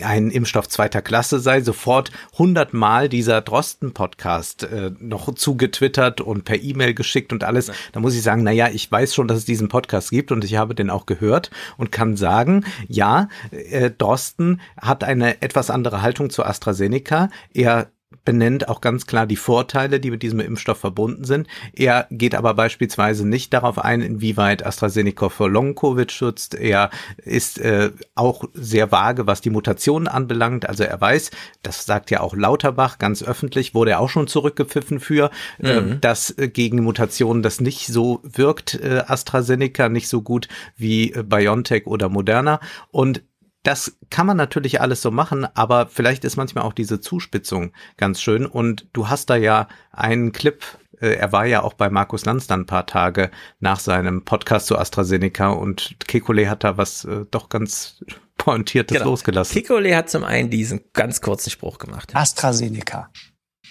ein 0.00 0.30
Impfstoff 0.30 0.68
zweiter 0.68 1.02
Klasse 1.02 1.38
sei, 1.40 1.60
sofort 1.60 2.10
hundertmal 2.38 3.08
dieser 3.08 3.40
Drosten-Podcast 3.40 4.64
äh, 4.64 4.92
noch 4.98 5.34
zugetwittert 5.34 6.20
und 6.20 6.44
per 6.44 6.62
E-Mail 6.62 6.94
geschickt 6.94 7.32
und 7.32 7.44
alles. 7.44 7.70
Da 7.92 8.00
muss 8.00 8.14
ich 8.14 8.22
sagen, 8.22 8.42
na 8.42 8.50
ja, 8.50 8.68
ich 8.68 8.90
weiß 8.90 9.14
schon, 9.14 9.28
dass 9.28 9.38
es 9.38 9.44
diesen 9.44 9.68
Podcast 9.68 10.10
gibt 10.10 10.32
und 10.32 10.44
ich 10.44 10.56
habe 10.56 10.74
den 10.74 10.90
auch 10.90 11.06
gehört 11.06 11.50
und 11.76 11.92
kann 11.92 12.16
sagen, 12.16 12.64
ja, 12.88 13.28
äh, 13.50 13.90
Drosten 13.90 14.60
hat 14.80 15.04
eine 15.04 15.42
etwas 15.42 15.70
andere 15.70 16.02
Haltung 16.02 16.30
zu 16.30 16.44
AstraZeneca. 16.44 17.30
Er 17.52 17.88
benennt 18.24 18.68
auch 18.68 18.80
ganz 18.80 19.06
klar 19.06 19.26
die 19.26 19.36
Vorteile, 19.36 20.00
die 20.00 20.10
mit 20.10 20.22
diesem 20.22 20.40
Impfstoff 20.40 20.78
verbunden 20.78 21.24
sind. 21.24 21.46
Er 21.72 22.06
geht 22.10 22.34
aber 22.34 22.54
beispielsweise 22.54 23.26
nicht 23.26 23.52
darauf 23.52 23.78
ein, 23.78 24.00
inwieweit 24.00 24.64
AstraZeneca 24.64 25.28
vor 25.28 25.50
Long-Covid 25.50 26.10
schützt. 26.10 26.54
Er 26.54 26.90
ist 27.18 27.58
äh, 27.58 27.90
auch 28.14 28.44
sehr 28.54 28.92
vage, 28.92 29.26
was 29.26 29.40
die 29.40 29.50
Mutationen 29.50 30.08
anbelangt. 30.08 30.68
Also 30.68 30.84
er 30.84 31.00
weiß, 31.00 31.30
das 31.62 31.84
sagt 31.84 32.10
ja 32.10 32.20
auch 32.20 32.34
Lauterbach 32.34 32.98
ganz 32.98 33.22
öffentlich, 33.22 33.74
wurde 33.74 33.92
er 33.92 34.00
auch 34.00 34.10
schon 34.10 34.26
zurückgepfiffen 34.26 35.00
für, 35.00 35.30
äh, 35.62 35.80
mhm. 35.80 35.92
äh, 35.92 35.98
dass 35.98 36.34
gegen 36.36 36.82
Mutationen 36.82 37.42
das 37.42 37.60
nicht 37.60 37.88
so 37.88 38.20
wirkt, 38.22 38.74
äh, 38.74 39.02
AstraZeneca, 39.06 39.88
nicht 39.88 40.08
so 40.08 40.22
gut 40.22 40.48
wie 40.76 41.12
äh, 41.12 41.22
BioNTech 41.22 41.86
oder 41.86 42.08
Moderna. 42.08 42.60
Und 42.90 43.22
das 43.64 43.96
kann 44.10 44.26
man 44.26 44.36
natürlich 44.36 44.80
alles 44.80 45.02
so 45.02 45.10
machen, 45.10 45.46
aber 45.54 45.86
vielleicht 45.86 46.24
ist 46.24 46.36
manchmal 46.36 46.64
auch 46.64 46.74
diese 46.74 47.00
Zuspitzung 47.00 47.72
ganz 47.96 48.20
schön. 48.20 48.46
Und 48.46 48.86
du 48.92 49.08
hast 49.08 49.30
da 49.30 49.36
ja 49.36 49.68
einen 49.90 50.32
Clip, 50.32 50.62
äh, 51.00 51.14
er 51.14 51.32
war 51.32 51.46
ja 51.46 51.62
auch 51.62 51.72
bei 51.72 51.88
Markus 51.88 52.26
Lanz 52.26 52.46
dann 52.46 52.60
ein 52.60 52.66
paar 52.66 52.86
Tage 52.86 53.30
nach 53.60 53.80
seinem 53.80 54.24
Podcast 54.24 54.66
zu 54.66 54.78
AstraZeneca 54.78 55.48
und 55.48 55.96
Kekulé 56.06 56.48
hat 56.48 56.62
da 56.62 56.76
was 56.76 57.06
äh, 57.06 57.24
doch 57.30 57.48
ganz 57.48 58.04
pointiertes 58.36 58.98
genau. 58.98 59.10
losgelassen. 59.10 59.56
Kekulé 59.56 59.96
hat 59.96 60.10
zum 60.10 60.24
einen 60.24 60.50
diesen 60.50 60.82
ganz 60.92 61.22
kurzen 61.22 61.50
Spruch 61.50 61.78
gemacht. 61.78 62.14
AstraZeneca 62.14 63.10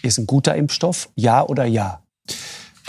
ist 0.02 0.18
ein 0.18 0.26
guter 0.26 0.56
Impfstoff, 0.56 1.10
ja 1.16 1.44
oder 1.44 1.66
ja? 1.66 2.04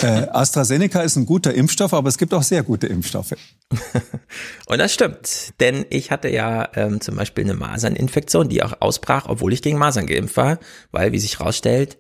Äh, 0.05 0.29
AstraZeneca 0.31 1.01
ist 1.01 1.17
ein 1.17 1.25
guter 1.25 1.55
Impfstoff, 1.55 1.95
aber 1.95 2.09
es 2.09 2.19
gibt 2.19 2.35
auch 2.35 2.43
sehr 2.43 2.63
gute 2.63 2.87
Impfstoffe. 2.87 3.35
Und 4.67 4.79
das 4.79 4.93
stimmt, 4.93 5.55
denn 5.61 5.87
ich 5.89 6.11
hatte 6.11 6.29
ja 6.29 6.69
ähm, 6.75 7.01
zum 7.01 7.17
Beispiel 7.17 7.45
eine 7.45 7.55
Maserninfektion, 7.55 8.51
die 8.51 8.63
auch 8.63 8.75
ausbrach, 8.81 9.27
obwohl 9.29 9.53
ich 9.55 9.63
gegen 9.63 9.79
Masern 9.79 10.07
geimpft 10.07 10.37
war, 10.37 10.59
weil, 10.93 11.13
wie 11.13 11.19
sich 11.19 11.39
herausstellt, 11.39 11.97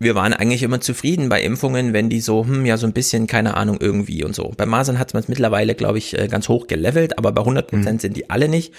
wir 0.00 0.16
waren 0.16 0.32
eigentlich 0.32 0.64
immer 0.64 0.80
zufrieden 0.80 1.28
bei 1.28 1.40
Impfungen, 1.40 1.92
wenn 1.92 2.10
die 2.10 2.20
so, 2.20 2.44
hm, 2.44 2.66
ja, 2.66 2.76
so 2.76 2.86
ein 2.86 2.92
bisschen, 2.92 3.28
keine 3.28 3.56
Ahnung, 3.56 3.78
irgendwie 3.80 4.24
und 4.24 4.34
so. 4.34 4.52
Bei 4.56 4.66
Masern 4.66 4.98
hat 4.98 5.14
man 5.14 5.22
es 5.22 5.28
mittlerweile, 5.28 5.76
glaube 5.76 5.98
ich, 5.98 6.18
äh, 6.18 6.26
ganz 6.26 6.48
hoch 6.48 6.66
gelevelt, 6.66 7.16
aber 7.16 7.30
bei 7.30 7.42
100 7.42 7.68
Prozent 7.68 7.94
mhm. 7.94 8.00
sind 8.00 8.16
die 8.16 8.28
alle 8.28 8.48
nicht. 8.48 8.74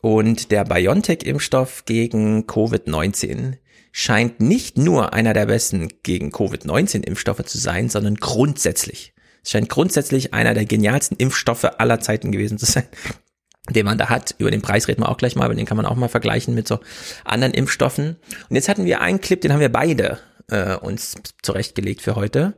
Und 0.00 0.52
der 0.52 0.64
BioNTech-Impfstoff 0.64 1.84
gegen 1.86 2.46
Covid-19 2.46 3.54
scheint 3.92 4.40
nicht 4.40 4.78
nur 4.78 5.12
einer 5.12 5.34
der 5.34 5.46
besten 5.46 5.88
gegen 6.02 6.30
Covid-19-Impfstoffe 6.30 7.44
zu 7.44 7.58
sein, 7.58 7.88
sondern 7.88 8.16
grundsätzlich. 8.16 9.14
Es 9.42 9.50
scheint 9.50 9.68
grundsätzlich 9.68 10.34
einer 10.34 10.54
der 10.54 10.64
genialsten 10.64 11.16
Impfstoffe 11.16 11.64
aller 11.64 12.00
Zeiten 12.00 12.30
gewesen 12.30 12.58
zu 12.58 12.66
sein, 12.66 12.84
den 13.70 13.86
man 13.86 13.98
da 13.98 14.08
hat. 14.08 14.34
Über 14.38 14.50
den 14.50 14.62
Preis 14.62 14.88
reden 14.88 15.02
wir 15.02 15.08
auch 15.08 15.16
gleich 15.16 15.36
mal, 15.36 15.44
aber 15.44 15.54
den 15.54 15.66
kann 15.66 15.76
man 15.76 15.86
auch 15.86 15.96
mal 15.96 16.08
vergleichen 16.08 16.54
mit 16.54 16.68
so 16.68 16.80
anderen 17.24 17.54
Impfstoffen. 17.54 18.16
Und 18.48 18.56
jetzt 18.56 18.68
hatten 18.68 18.84
wir 18.84 19.00
einen 19.00 19.20
Clip, 19.20 19.40
den 19.40 19.52
haben 19.52 19.60
wir 19.60 19.72
beide 19.72 20.18
äh, 20.48 20.76
uns 20.76 21.16
zurechtgelegt 21.42 22.02
für 22.02 22.16
heute. 22.16 22.54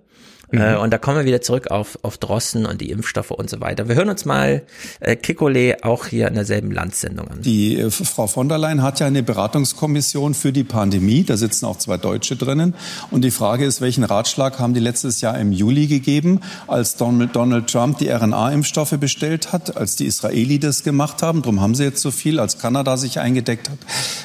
Mhm. 0.53 0.61
Äh, 0.61 0.77
und 0.77 0.91
da 0.93 0.99
kommen 0.99 1.19
wir 1.19 1.25
wieder 1.25 1.41
zurück 1.41 1.71
auf, 1.71 1.99
auf 2.03 2.19
Drossen 2.19 2.67
und 2.67 2.81
die 2.81 2.91
Impfstoffe 2.91 3.31
und 3.31 3.51
so 3.51 3.61
weiter. 3.61 3.89
Wir 3.89 3.97
hören 3.97 4.11
uns 4.11 4.25
mal 4.25 4.63
äh, 5.01 5.17
Kikole 5.17 5.79
auch 5.83 6.07
hier 6.07 6.29
in 6.29 6.35
derselben 6.35 6.71
Landssendung 6.71 7.29
an. 7.29 7.43
Die 7.43 7.79
äh, 7.79 7.91
Frau 7.91 8.27
von 8.27 8.49
der 8.49 8.59
Leyen 8.59 8.83
hat 8.83 9.01
ja 9.01 9.07
eine 9.07 9.23
Beratungskommission 9.23 10.35
für 10.35 10.53
die 10.53 10.65
Pandemie. 10.65 11.25
Da 11.25 11.37
sitzen 11.37 11.67
auch 11.67 11.79
zwei 11.79 11.97
Deutsche 11.97 12.37
drinnen. 12.37 12.75
Und 13.11 13.23
die 13.23 13.31
Frage 13.31 13.65
ist, 13.65 13.81
welchen 13.81 14.05
Ratschlag 14.05 14.59
haben 14.59 14.75
die 14.75 14.81
letztes 14.81 15.21
Jahr 15.21 15.39
im 15.39 15.53
Juli 15.53 15.87
gegeben, 15.87 16.41
als 16.67 16.97
Donald, 16.97 17.35
Donald 17.35 17.69
Trump 17.69 17.99
die 17.99 18.11
RNA-Impfstoffe 18.11 18.99
bestellt 18.99 19.53
hat, 19.53 19.77
als 19.77 19.97
die 19.97 20.07
Israeli 20.07 20.59
das 20.59 20.83
gemacht 20.83 21.23
haben. 21.23 21.41
Darum 21.43 21.61
haben 21.61 21.75
sie 21.75 21.85
jetzt 21.85 22.03
so 22.03 22.11
viel, 22.11 22.39
als 22.39 22.59
Kanada 22.59 22.97
sich 22.97 23.19
eingedeckt 23.19 23.71
hat. 23.71 23.79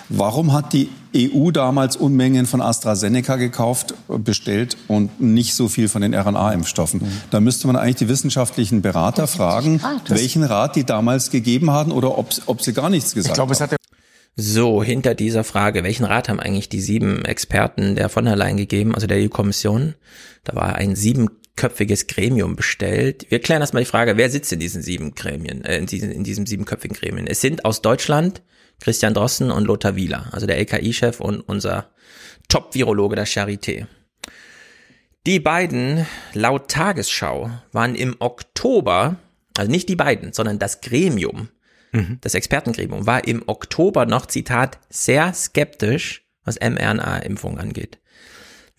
Warum 0.10 0.54
hat 0.54 0.74
die 0.74 0.90
EU 1.18 1.52
damals 1.52 1.96
Unmengen 1.96 2.46
von 2.46 2.62
AstraZeneca 2.62 3.36
gekauft, 3.36 3.94
bestellt 4.08 4.78
und 4.88 5.20
nicht 5.20 5.56
so 5.56 5.68
viel 5.68 5.88
von 5.90 6.02
den 6.02 6.14
RNA-Impfstoffen. 6.14 7.02
Mhm. 7.02 7.22
Da 7.32 7.40
müsste 7.40 7.68
man 7.68 7.76
eigentlich 7.76 7.96
die 7.96 8.10
wissenschaftlichen 8.10 8.82
Berater 8.82 9.28
fragen, 9.28 9.82
welchen 10.08 10.44
Rat 10.44 10.76
die 10.76 10.84
damals 10.84 11.32
gegeben 11.32 11.72
haben 11.72 11.92
oder 11.92 12.18
ob, 12.18 12.30
ob 12.46 12.62
sie 12.62 12.74
gar 12.74 12.90
nichts 12.90 13.14
gesagt 13.14 13.30
ich 13.30 13.34
glaube, 13.34 13.56
haben. 13.56 13.78
So, 14.40 14.84
hinter 14.84 15.16
dieser 15.16 15.44
Frage, 15.44 15.84
welchen 15.84 16.06
Rat 16.06 16.30
haben 16.30 16.40
eigentlich 16.40 16.70
die 16.70 16.80
sieben 16.80 17.26
Experten 17.26 17.96
der 17.96 18.08
von 18.08 18.26
der 18.26 18.36
Leyen 18.36 18.58
gegeben, 18.58 18.94
also 18.94 19.08
der 19.08 19.18
EU-Kommission? 19.18 19.96
Da 20.44 20.56
war 20.56 20.76
ein 20.76 20.96
siebenköpfiges 20.96 22.06
Gremium 22.06 22.56
bestellt. 22.56 23.26
Wir 23.30 23.40
klären 23.40 23.62
erstmal 23.62 23.82
die 23.82 23.90
Frage, 23.90 24.16
wer 24.16 24.30
sitzt 24.30 24.54
in 24.54 24.60
diesen 24.60 24.84
sieben 24.84 25.16
Gremien, 25.16 25.66
äh, 25.66 25.80
in, 25.80 25.88
diesen, 25.88 26.12
in 26.12 26.24
diesem 26.24 26.46
siebenköpfigen 26.46 26.96
Gremien? 26.96 27.26
Es 27.26 27.42
sind 27.42 27.66
aus 27.66 27.82
Deutschland 27.82 28.44
Christian 28.80 29.14
Drossen 29.14 29.52
und 29.52 29.66
Lothar 29.66 29.96
Wieler, 29.96 30.28
also 30.32 30.46
der 30.46 30.58
LKI-Chef 30.58 31.20
und 31.20 31.42
unser 31.42 31.90
Top-Virologe 32.48 33.16
der 33.16 33.28
Charité. 33.28 33.88
Die 35.26 35.40
beiden, 35.40 36.06
laut 36.34 36.70
Tagesschau, 36.70 37.52
waren 37.74 37.96
im 37.96 38.16
Oktober, 38.20 39.18
also 39.58 39.70
nicht 39.70 39.90
die 39.90 39.98
beiden, 39.98 40.32
sondern 40.32 40.58
das 40.58 40.80
Gremium, 40.80 41.50
mhm. 41.92 42.20
das 42.22 42.34
Expertengremium, 42.34 43.06
war 43.06 43.28
im 43.28 43.44
Oktober 43.46 44.06
noch, 44.06 44.28
Zitat, 44.28 44.80
sehr 44.90 45.34
skeptisch, 45.34 46.26
was 46.46 46.60
mRNA-Impfung 46.60 47.58
angeht. 47.58 48.00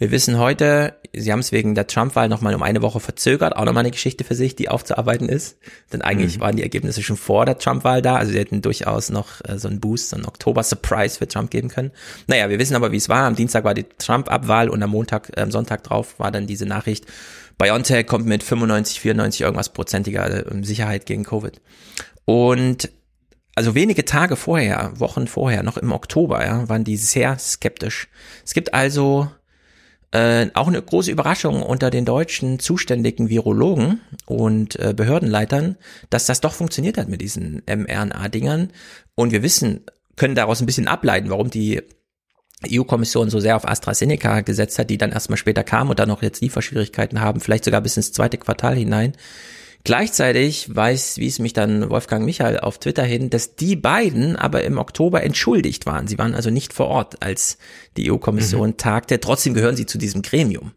Wir 0.01 0.13
wissen 0.13 0.39
heute, 0.39 0.95
sie 1.13 1.33
haben 1.33 1.41
es 1.41 1.51
wegen 1.51 1.75
der 1.75 1.89
Trump-Wahl 1.89 2.29
nochmal 2.29 2.55
um 2.55 2.63
eine 2.63 2.83
Woche 2.83 3.01
verzögert, 3.01 3.57
auch 3.57 3.65
nochmal 3.65 3.81
eine 3.81 3.91
Geschichte 3.91 4.23
für 4.23 4.37
sich, 4.37 4.55
die 4.55 4.69
aufzuarbeiten 4.69 5.29
ist. 5.29 5.59
Denn 5.93 6.03
eigentlich 6.03 6.37
mhm. 6.37 6.41
waren 6.41 6.57
die 6.57 6.63
Ergebnisse 6.63 7.03
schon 7.03 7.17
vor 7.17 7.45
der 7.45 7.59
Trump-Wahl 7.59 8.01
da, 8.01 8.15
also 8.15 8.31
sie 8.31 8.39
hätten 8.39 8.63
durchaus 8.63 9.11
noch 9.11 9.45
äh, 9.45 9.59
so 9.59 9.67
einen 9.67 9.81
Boost, 9.81 10.11
so 10.11 10.17
einen 10.17 10.27
Oktober-Surprise 10.27 11.19
für 11.19 11.27
Trump 11.27 11.51
geben 11.51 11.69
können. 11.69 11.91
Naja, 12.29 12.49
wir 12.49 12.61
wissen 12.61 12.77
aber, 12.77 12.93
wie 12.93 12.97
es 12.97 13.09
war. 13.09 13.27
Am 13.27 13.35
Dienstag 13.35 13.65
war 13.65 13.75
die 13.75 13.87
Trump-Abwahl 13.99 14.69
und 14.69 14.81
am 14.85 14.91
Montag, 14.91 15.37
äh, 15.37 15.41
am 15.41 15.51
Sonntag 15.51 15.83
drauf 15.83 16.21
war 16.21 16.31
dann 16.31 16.47
diese 16.47 16.65
Nachricht, 16.65 17.07
BioNTech 17.59 18.07
kommt 18.07 18.25
mit 18.25 18.45
95, 18.45 19.01
94 19.01 19.41
irgendwas 19.41 19.71
prozentiger 19.71 20.47
äh, 20.47 20.65
Sicherheit 20.65 21.07
gegen 21.07 21.25
Covid. 21.25 21.61
Und 22.25 22.93
also 23.57 23.75
wenige 23.75 24.05
Tage 24.05 24.37
vorher, 24.37 24.93
Wochen 24.95 25.27
vorher, 25.27 25.65
noch 25.65 25.77
im 25.77 25.91
Oktober, 25.91 26.47
ja, 26.47 26.69
waren 26.69 26.85
die 26.85 26.97
sehr 26.97 27.37
skeptisch. 27.41 28.07
Es 28.45 28.55
gibt 28.55 28.73
also 28.73 29.29
äh, 30.11 30.47
auch 30.55 30.69
eine 30.69 30.81
große 30.81 31.11
Überraschung 31.11 31.63
unter 31.63 31.91
den 31.91 32.05
deutschen 32.05 32.59
zuständigen 32.59 33.29
Virologen 33.29 34.01
und 34.27 34.79
äh, 34.79 34.95
Behördenleitern, 34.95 35.77
dass 36.09 36.27
das 36.27 36.41
doch 36.41 36.55
funktioniert 36.55 36.97
hat 36.97 37.09
mit 37.09 37.21
diesen 37.21 37.63
mRNA-Dingern. 37.67 38.71
Und 39.15 39.33
wir 39.33 39.43
wissen, 39.43 39.85
können 40.17 40.35
daraus 40.35 40.61
ein 40.61 40.67
bisschen 40.67 40.89
ableiten, 40.89 41.31
warum 41.31 41.51
die 41.51 41.83
EU-Kommission 42.67 43.31
so 43.31 43.39
sehr 43.39 43.57
auf 43.57 43.69
AstraZeneca 43.69 44.41
gesetzt 44.41 44.79
hat, 44.79 44.91
die 44.91 44.99
dann 44.99 45.13
erstmal 45.13 45.37
später 45.37 45.63
kam 45.63 45.91
und 45.91 45.99
dann 45.99 46.09
noch 46.09 46.23
jetzt 46.23 46.41
Lieferschwierigkeiten 46.41 47.21
haben, 47.21 47.41
vielleicht 47.41 47.65
sogar 47.65 47.81
bis 47.81 47.97
ins 47.97 48.13
zweite 48.13 48.39
Quartal 48.39 48.75
hinein. 48.75 49.13
Gleichzeitig 49.85 50.75
weiß, 50.75 51.19
wie 51.19 51.29
es 51.29 51.39
mich 51.39 51.53
dann 51.53 51.89
Wolfgang 51.89 52.25
Michael 52.25 52.61
auf 52.61 52.79
Twitter 52.79 53.05
hin, 53.05 53.31
dass 53.31 53.55
die 53.55 53.77
beiden 53.77 54.37
aber 54.37 54.65
im 54.65 54.77
Oktober 54.77 55.23
entschuldigt 55.23 55.87
waren. 55.87 56.07
Sie 56.07 56.19
waren 56.19 56.35
also 56.35 56.51
nicht 56.51 56.73
vor 56.73 56.89
Ort, 56.89 57.23
als 57.23 57.59
die 57.97 58.11
EU-Kommission 58.11 58.71
mhm. 58.71 58.77
tagte. 58.77 59.21
Trotzdem 59.21 59.55
gehören 59.55 59.77
sie 59.77 59.87
zu 59.87 59.97
diesem 59.97 60.23
Gremium. 60.23 60.73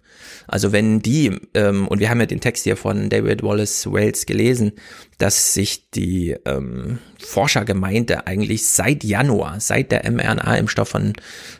Also 0.47 0.71
wenn 0.71 1.01
die, 1.01 1.39
ähm, 1.53 1.87
und 1.87 1.99
wir 1.99 2.09
haben 2.09 2.19
ja 2.19 2.25
den 2.25 2.41
Text 2.41 2.63
hier 2.63 2.77
von 2.77 3.09
David 3.09 3.43
Wallace 3.43 3.91
Wells 3.91 4.25
gelesen, 4.25 4.73
dass 5.17 5.53
sich 5.53 5.89
die 5.91 6.35
ähm, 6.45 6.99
Forschergemeinde 7.19 8.27
eigentlich 8.27 8.65
seit 8.65 9.03
Januar, 9.03 9.59
seit 9.59 9.91
der 9.91 10.09
mRNA-Impfstoff 10.09 10.89
von 10.89 11.13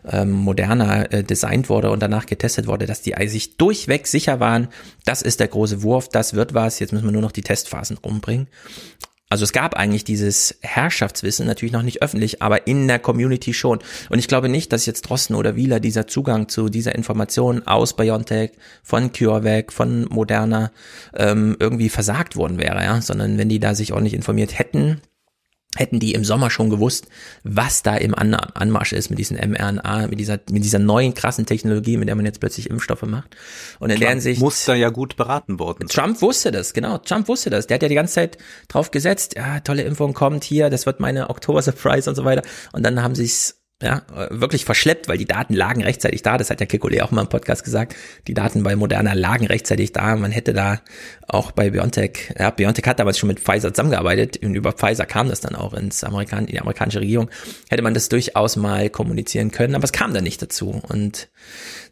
ähm, 0.09 0.31
Moderna 0.31 1.03
äh, 1.03 1.23
designt 1.23 1.69
wurde 1.69 1.91
und 1.91 2.01
danach 2.01 2.25
getestet 2.25 2.67
wurde, 2.67 2.85
dass 2.85 3.01
die 3.01 3.15
sich 3.27 3.57
durchweg 3.57 4.07
sicher 4.07 4.39
waren, 4.39 4.67
das 5.05 5.21
ist 5.21 5.39
der 5.39 5.47
große 5.47 5.83
Wurf, 5.83 6.09
das 6.09 6.33
wird 6.33 6.53
was, 6.53 6.79
jetzt 6.79 6.91
müssen 6.91 7.05
wir 7.05 7.11
nur 7.11 7.21
noch 7.21 7.31
die 7.31 7.43
Testphasen 7.43 7.97
rumbringen. 7.97 8.47
Also 9.31 9.45
es 9.45 9.53
gab 9.53 9.75
eigentlich 9.75 10.03
dieses 10.03 10.57
Herrschaftswissen, 10.59 11.47
natürlich 11.47 11.71
noch 11.71 11.83
nicht 11.83 12.01
öffentlich, 12.01 12.41
aber 12.41 12.67
in 12.67 12.89
der 12.89 12.99
Community 12.99 13.53
schon. 13.53 13.79
Und 14.09 14.19
ich 14.19 14.27
glaube 14.27 14.49
nicht, 14.49 14.73
dass 14.73 14.85
jetzt 14.85 15.03
Drosten 15.03 15.37
oder 15.37 15.55
Wieler 15.55 15.79
dieser 15.79 16.05
Zugang 16.05 16.49
zu 16.49 16.67
dieser 16.67 16.93
Information 16.95 17.65
aus 17.65 17.95
BioNTech, 17.95 18.51
von 18.83 19.13
CureVac, 19.13 19.71
von 19.71 20.05
Moderna 20.09 20.71
ähm, 21.15 21.55
irgendwie 21.61 21.87
versagt 21.87 22.35
worden 22.35 22.59
wäre, 22.59 22.83
ja, 22.83 22.99
sondern 22.99 23.37
wenn 23.37 23.47
die 23.47 23.61
da 23.61 23.73
sich 23.73 23.93
ordentlich 23.93 24.15
informiert 24.15 24.59
hätten, 24.59 24.99
hätten 25.77 25.99
die 25.99 26.13
im 26.13 26.25
Sommer 26.25 26.49
schon 26.49 26.69
gewusst, 26.69 27.07
was 27.43 27.81
da 27.81 27.95
im 27.95 28.13
An 28.13 28.33
Anmarsch 28.33 28.93
ist 28.93 29.09
mit 29.09 29.19
diesen 29.19 29.37
mRNA, 29.37 30.07
mit 30.07 30.19
dieser, 30.19 30.39
mit 30.49 30.63
dieser 30.63 30.79
neuen 30.79 31.13
krassen 31.13 31.45
Technologie, 31.45 31.97
mit 31.97 32.07
der 32.07 32.15
man 32.15 32.25
jetzt 32.25 32.39
plötzlich 32.39 32.69
Impfstoffe 32.69 33.03
macht. 33.03 33.35
Und 33.79 33.89
in 33.89 33.97
Trump 33.99 34.11
der 34.11 34.21
Sicht. 34.21 34.41
muss 34.41 34.65
da 34.65 34.75
ja 34.75 34.89
gut 34.89 35.15
beraten 35.15 35.59
worden. 35.59 35.87
sein. 35.87 36.03
Trump 36.03 36.21
wusste 36.21 36.51
das, 36.51 36.73
genau. 36.73 36.97
Trump 36.97 37.27
wusste 37.27 37.49
das. 37.49 37.67
Der 37.67 37.75
hat 37.75 37.83
ja 37.83 37.89
die 37.89 37.95
ganze 37.95 38.15
Zeit 38.15 38.37
drauf 38.67 38.91
gesetzt, 38.91 39.35
ja, 39.37 39.61
tolle 39.61 39.83
Impfung 39.83 40.13
kommt 40.13 40.43
hier, 40.43 40.69
das 40.69 40.85
wird 40.85 40.99
meine 40.99 41.29
Oktober-Surprise 41.29 42.09
und 42.09 42.15
so 42.15 42.25
weiter. 42.25 42.41
Und 42.73 42.83
dann 42.83 43.01
haben 43.01 43.15
sie 43.15 43.25
es 43.25 43.60
ja, 43.81 44.03
wirklich 44.29 44.65
verschleppt, 44.65 45.07
weil 45.07 45.17
die 45.17 45.25
Daten 45.25 45.53
lagen 45.53 45.81
rechtzeitig 45.83 46.21
da. 46.21 46.37
Das 46.37 46.49
hat 46.49 46.59
ja 46.59 46.65
Kekulé 46.65 47.01
auch 47.01 47.11
mal 47.11 47.21
im 47.21 47.29
Podcast 47.29 47.63
gesagt. 47.63 47.95
Die 48.27 48.33
Daten 48.33 48.63
bei 48.63 48.75
Moderna 48.75 49.13
lagen 49.13 49.47
rechtzeitig 49.47 49.91
da. 49.91 50.15
Man 50.15 50.31
hätte 50.31 50.53
da 50.53 50.81
auch 51.27 51.51
bei 51.51 51.69
BioNTech, 51.69 52.33
ja, 52.37 52.51
BioNTech 52.51 52.85
hat 52.85 52.99
damals 52.99 53.17
schon 53.17 53.27
mit 53.27 53.39
Pfizer 53.39 53.73
zusammengearbeitet 53.73 54.37
und 54.43 54.55
über 54.55 54.73
Pfizer 54.73 55.05
kam 55.05 55.29
das 55.29 55.39
dann 55.39 55.55
auch 55.55 55.73
ins 55.73 56.03
Amerikan 56.03 56.41
in 56.41 56.47
die 56.47 56.59
amerikanische 56.59 56.99
Regierung. 56.99 57.29
Hätte 57.69 57.81
man 57.81 57.93
das 57.93 58.09
durchaus 58.09 58.55
mal 58.55 58.89
kommunizieren 58.89 59.51
können, 59.51 59.75
aber 59.75 59.85
es 59.85 59.91
kam 59.91 60.13
dann 60.13 60.23
nicht 60.23 60.41
dazu. 60.41 60.81
Und 60.89 61.29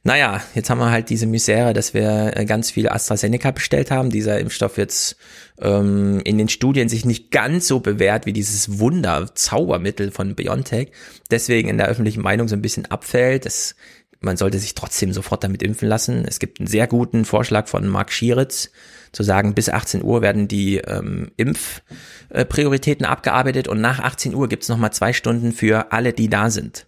naja, 0.03 0.41
jetzt 0.55 0.69
haben 0.69 0.79
wir 0.79 0.91
halt 0.91 1.10
diese 1.10 1.25
Misere, 1.25 1.74
dass 1.74 1.93
wir 1.93 2.34
äh, 2.36 2.46
ganz 2.46 2.72
viele 2.72 2.91
AstraZeneca 2.91 3.51
bestellt 3.51 3.91
haben. 3.91 4.10
Dieser 4.10 4.39
Impfstoff 4.39 4.77
jetzt 4.77 5.17
ähm, 5.62 6.20
in 6.24 6.38
den 6.38 6.50
Studien 6.50 6.89
sich 6.89 7.06
nicht 7.06 7.32
ganz 7.32 7.68
so 7.68 7.80
bewährt 7.80 8.25
wie 8.25 8.34
dieses 8.34 8.80
Wunder-Zaubermittel 8.80 10.12
von 10.12 10.36
BioNTech. 10.36 10.92
Deswegen 11.32 11.70
in 11.70 11.78
der 11.78 11.88
öffentlichen 11.88 12.22
Meinung 12.22 12.48
so 12.48 12.56
ein 12.56 12.62
bisschen 12.62 12.86
abfällt. 12.86 13.46
Das, 13.46 13.75
man 14.22 14.38
sollte 14.38 14.60
sich 14.60 14.75
trotzdem 14.75 15.13
sofort 15.13 15.44
damit 15.44 15.63
impfen 15.63 15.88
lassen. 15.88 16.25
Es 16.28 16.39
gibt 16.39 16.60
einen 16.60 16.68
sehr 16.68 16.88
guten 16.88 17.25
Vorschlag 17.25 17.68
von 17.68 17.88
Mark 17.88 18.12
Schieritz, 18.12 18.72
zu 19.12 19.24
sagen, 19.24 19.56
bis 19.56 19.70
18 19.70 20.04
Uhr 20.04 20.22
werden 20.22 20.48
die 20.48 20.78
ähm, 20.78 21.32
Impfprioritäten 21.38 23.06
abgearbeitet 23.06 23.68
und 23.68 23.82
nach 23.82 24.00
18 24.00 24.36
Uhr 24.36 24.48
gibt's 24.48 24.70
nochmal 24.70 24.94
zwei 24.94 25.13
Stunden 25.13 25.51
für 25.51 25.92
alle, 25.92 26.13
die 26.13 26.30
da 26.30 26.50
sind. 26.50 26.86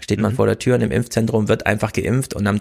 Steht 0.00 0.20
man 0.20 0.34
vor 0.34 0.46
der 0.46 0.58
Tür 0.58 0.74
und 0.76 0.82
im 0.82 0.90
Impfzentrum 0.90 1.48
wird 1.48 1.66
einfach 1.66 1.92
geimpft 1.92 2.34
und 2.34 2.46
am 2.46 2.60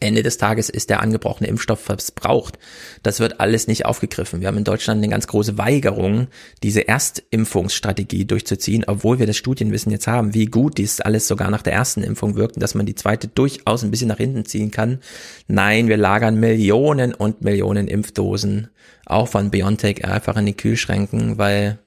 Ende 0.00 0.22
des 0.22 0.38
Tages 0.38 0.68
ist 0.68 0.90
der 0.90 1.00
angebrochene 1.00 1.48
Impfstoff 1.48 1.80
verbraucht. 1.80 2.58
Das 3.02 3.20
wird 3.20 3.40
alles 3.40 3.66
nicht 3.66 3.86
aufgegriffen. 3.86 4.40
Wir 4.40 4.48
haben 4.48 4.58
in 4.58 4.64
Deutschland 4.64 4.98
eine 4.98 5.08
ganz 5.08 5.26
große 5.26 5.58
Weigerung, 5.58 6.28
diese 6.62 6.88
Erstimpfungsstrategie 6.88 8.24
durchzuziehen, 8.24 8.84
obwohl 8.86 9.18
wir 9.18 9.26
das 9.26 9.36
Studienwissen 9.36 9.92
jetzt 9.92 10.06
haben, 10.06 10.34
wie 10.34 10.46
gut 10.46 10.78
dies 10.78 11.00
alles 11.00 11.28
sogar 11.28 11.50
nach 11.50 11.62
der 11.62 11.72
ersten 11.72 12.02
Impfung 12.02 12.36
wirkt 12.36 12.56
und 12.56 12.62
dass 12.62 12.74
man 12.74 12.86
die 12.86 12.94
zweite 12.94 13.28
durchaus 13.28 13.82
ein 13.82 13.90
bisschen 13.90 14.08
nach 14.08 14.18
hinten 14.18 14.44
ziehen 14.44 14.70
kann. 14.70 15.00
Nein, 15.48 15.88
wir 15.88 15.96
lagern 15.96 16.40
Millionen 16.40 17.14
und 17.14 17.42
Millionen 17.42 17.88
Impfdosen, 17.88 18.68
auch 19.06 19.28
von 19.28 19.50
BioNTech, 19.50 20.04
einfach 20.04 20.36
in 20.36 20.46
die 20.46 20.56
Kühlschränken, 20.56 21.38
weil 21.38 21.78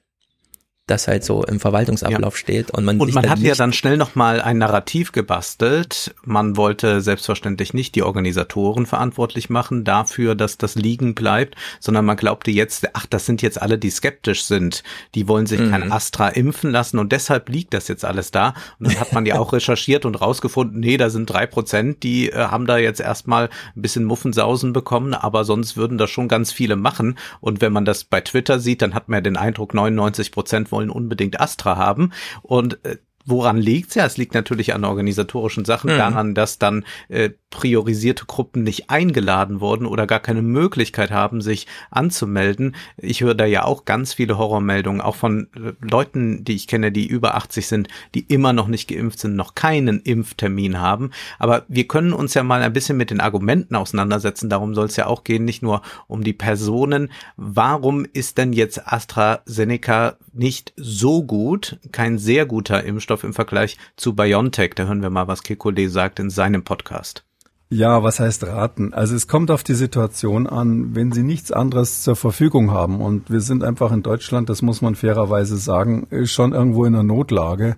das 0.86 1.08
halt 1.08 1.24
so 1.24 1.42
im 1.42 1.58
Verwaltungsablauf 1.58 2.34
ja. 2.34 2.38
steht 2.38 2.70
und 2.70 2.84
man 2.84 3.00
und 3.00 3.12
man 3.12 3.28
hat 3.28 3.40
ja 3.40 3.56
dann 3.56 3.72
schnell 3.72 3.96
noch 3.96 4.14
mal 4.14 4.40
ein 4.40 4.58
Narrativ 4.58 5.10
gebastelt. 5.10 6.14
Man 6.24 6.56
wollte 6.56 7.00
selbstverständlich 7.00 7.74
nicht 7.74 7.96
die 7.96 8.04
Organisatoren 8.04 8.86
verantwortlich 8.86 9.50
machen 9.50 9.82
dafür, 9.82 10.36
dass 10.36 10.58
das 10.58 10.76
liegen 10.76 11.16
bleibt, 11.16 11.56
sondern 11.80 12.04
man 12.04 12.16
glaubte 12.16 12.52
jetzt, 12.52 12.88
ach, 12.92 13.06
das 13.06 13.26
sind 13.26 13.42
jetzt 13.42 13.60
alle, 13.60 13.78
die 13.78 13.90
skeptisch 13.90 14.44
sind. 14.44 14.84
Die 15.16 15.26
wollen 15.26 15.46
sich 15.46 15.58
kein 15.58 15.90
Astra 15.90 16.28
impfen 16.28 16.70
lassen 16.70 17.00
und 17.00 17.10
deshalb 17.10 17.48
liegt 17.48 17.74
das 17.74 17.88
jetzt 17.88 18.04
alles 18.04 18.30
da. 18.30 18.54
Und 18.78 18.88
dann 18.88 19.00
hat 19.00 19.12
man 19.12 19.26
ja 19.26 19.40
auch 19.40 19.52
recherchiert 19.52 20.04
und 20.04 20.20
rausgefunden, 20.20 20.78
nee, 20.78 20.96
da 20.96 21.10
sind 21.10 21.26
drei 21.26 21.46
Prozent, 21.46 22.04
die 22.04 22.30
äh, 22.30 22.36
haben 22.36 22.66
da 22.66 22.78
jetzt 22.78 23.00
erstmal 23.00 23.50
ein 23.74 23.82
bisschen 23.82 24.04
Muffensausen 24.04 24.72
bekommen, 24.72 25.14
aber 25.14 25.44
sonst 25.44 25.76
würden 25.76 25.98
das 25.98 26.10
schon 26.10 26.28
ganz 26.28 26.52
viele 26.52 26.76
machen. 26.76 27.18
Und 27.40 27.60
wenn 27.60 27.72
man 27.72 27.84
das 27.84 28.04
bei 28.04 28.20
Twitter 28.20 28.60
sieht, 28.60 28.82
dann 28.82 28.94
hat 28.94 29.08
man 29.08 29.16
ja 29.16 29.22
den 29.22 29.36
Eindruck, 29.36 29.74
99 29.74 30.30
Prozent 30.30 30.70
wollen 30.76 30.90
unbedingt 30.90 31.40
Astra 31.40 31.76
haben. 31.76 32.12
Und 32.42 32.84
äh, 32.84 32.98
Woran 33.26 33.58
liegt's 33.58 33.96
ja? 33.96 34.06
Es 34.06 34.16
liegt 34.16 34.34
natürlich 34.34 34.72
an 34.72 34.84
organisatorischen 34.84 35.64
Sachen, 35.64 35.88
daran, 35.88 36.34
dass 36.34 36.58
dann 36.58 36.84
äh, 37.08 37.30
priorisierte 37.50 38.26
Gruppen 38.26 38.62
nicht 38.62 38.90
eingeladen 38.90 39.60
wurden 39.60 39.86
oder 39.86 40.06
gar 40.06 40.20
keine 40.20 40.42
Möglichkeit 40.42 41.10
haben, 41.10 41.40
sich 41.40 41.66
anzumelden. 41.90 42.76
Ich 42.96 43.22
höre 43.22 43.34
da 43.34 43.44
ja 43.44 43.64
auch 43.64 43.84
ganz 43.84 44.14
viele 44.14 44.38
Horrormeldungen, 44.38 45.00
auch 45.00 45.16
von 45.16 45.48
äh, 45.56 45.72
Leuten, 45.80 46.44
die 46.44 46.54
ich 46.54 46.66
kenne, 46.66 46.92
die 46.92 47.06
über 47.06 47.34
80 47.34 47.66
sind, 47.66 47.88
die 48.14 48.20
immer 48.20 48.52
noch 48.52 48.68
nicht 48.68 48.88
geimpft 48.88 49.20
sind, 49.20 49.36
noch 49.36 49.54
keinen 49.54 50.00
Impftermin 50.00 50.80
haben. 50.80 51.10
Aber 51.38 51.64
wir 51.68 51.88
können 51.88 52.12
uns 52.12 52.34
ja 52.34 52.42
mal 52.42 52.62
ein 52.62 52.72
bisschen 52.72 52.96
mit 52.96 53.10
den 53.10 53.20
Argumenten 53.20 53.74
auseinandersetzen. 53.74 54.50
Darum 54.50 54.74
soll 54.74 54.86
es 54.86 54.96
ja 54.96 55.06
auch 55.06 55.24
gehen, 55.24 55.44
nicht 55.44 55.62
nur 55.62 55.82
um 56.08 56.22
die 56.22 56.32
Personen. 56.32 57.10
Warum 57.36 58.06
ist 58.12 58.38
denn 58.38 58.52
jetzt 58.52 58.86
AstraZeneca 58.86 60.16
nicht 60.32 60.74
so 60.76 61.22
gut, 61.22 61.78
kein 61.92 62.18
sehr 62.18 62.44
guter 62.44 62.84
Impfstoff 62.84 63.15
im 63.24 63.32
Vergleich 63.32 63.78
zu 63.96 64.14
BioNTech? 64.14 64.74
Da 64.74 64.86
hören 64.86 65.02
wir 65.02 65.10
mal, 65.10 65.28
was 65.28 65.42
Kekulé 65.42 65.88
sagt 65.88 66.18
in 66.18 66.30
seinem 66.30 66.64
Podcast. 66.64 67.26
Ja, 67.68 68.04
was 68.04 68.20
heißt 68.20 68.46
raten? 68.46 68.94
Also 68.94 69.16
es 69.16 69.26
kommt 69.26 69.50
auf 69.50 69.64
die 69.64 69.74
Situation 69.74 70.46
an, 70.46 70.94
wenn 70.94 71.10
Sie 71.10 71.24
nichts 71.24 71.50
anderes 71.50 72.02
zur 72.02 72.14
Verfügung 72.14 72.70
haben. 72.70 73.00
Und 73.00 73.28
wir 73.28 73.40
sind 73.40 73.64
einfach 73.64 73.90
in 73.90 74.04
Deutschland, 74.04 74.48
das 74.48 74.62
muss 74.62 74.82
man 74.82 74.94
fairerweise 74.94 75.56
sagen, 75.56 76.06
schon 76.26 76.52
irgendwo 76.52 76.84
in 76.84 76.94
einer 76.94 77.02
Notlage. 77.02 77.76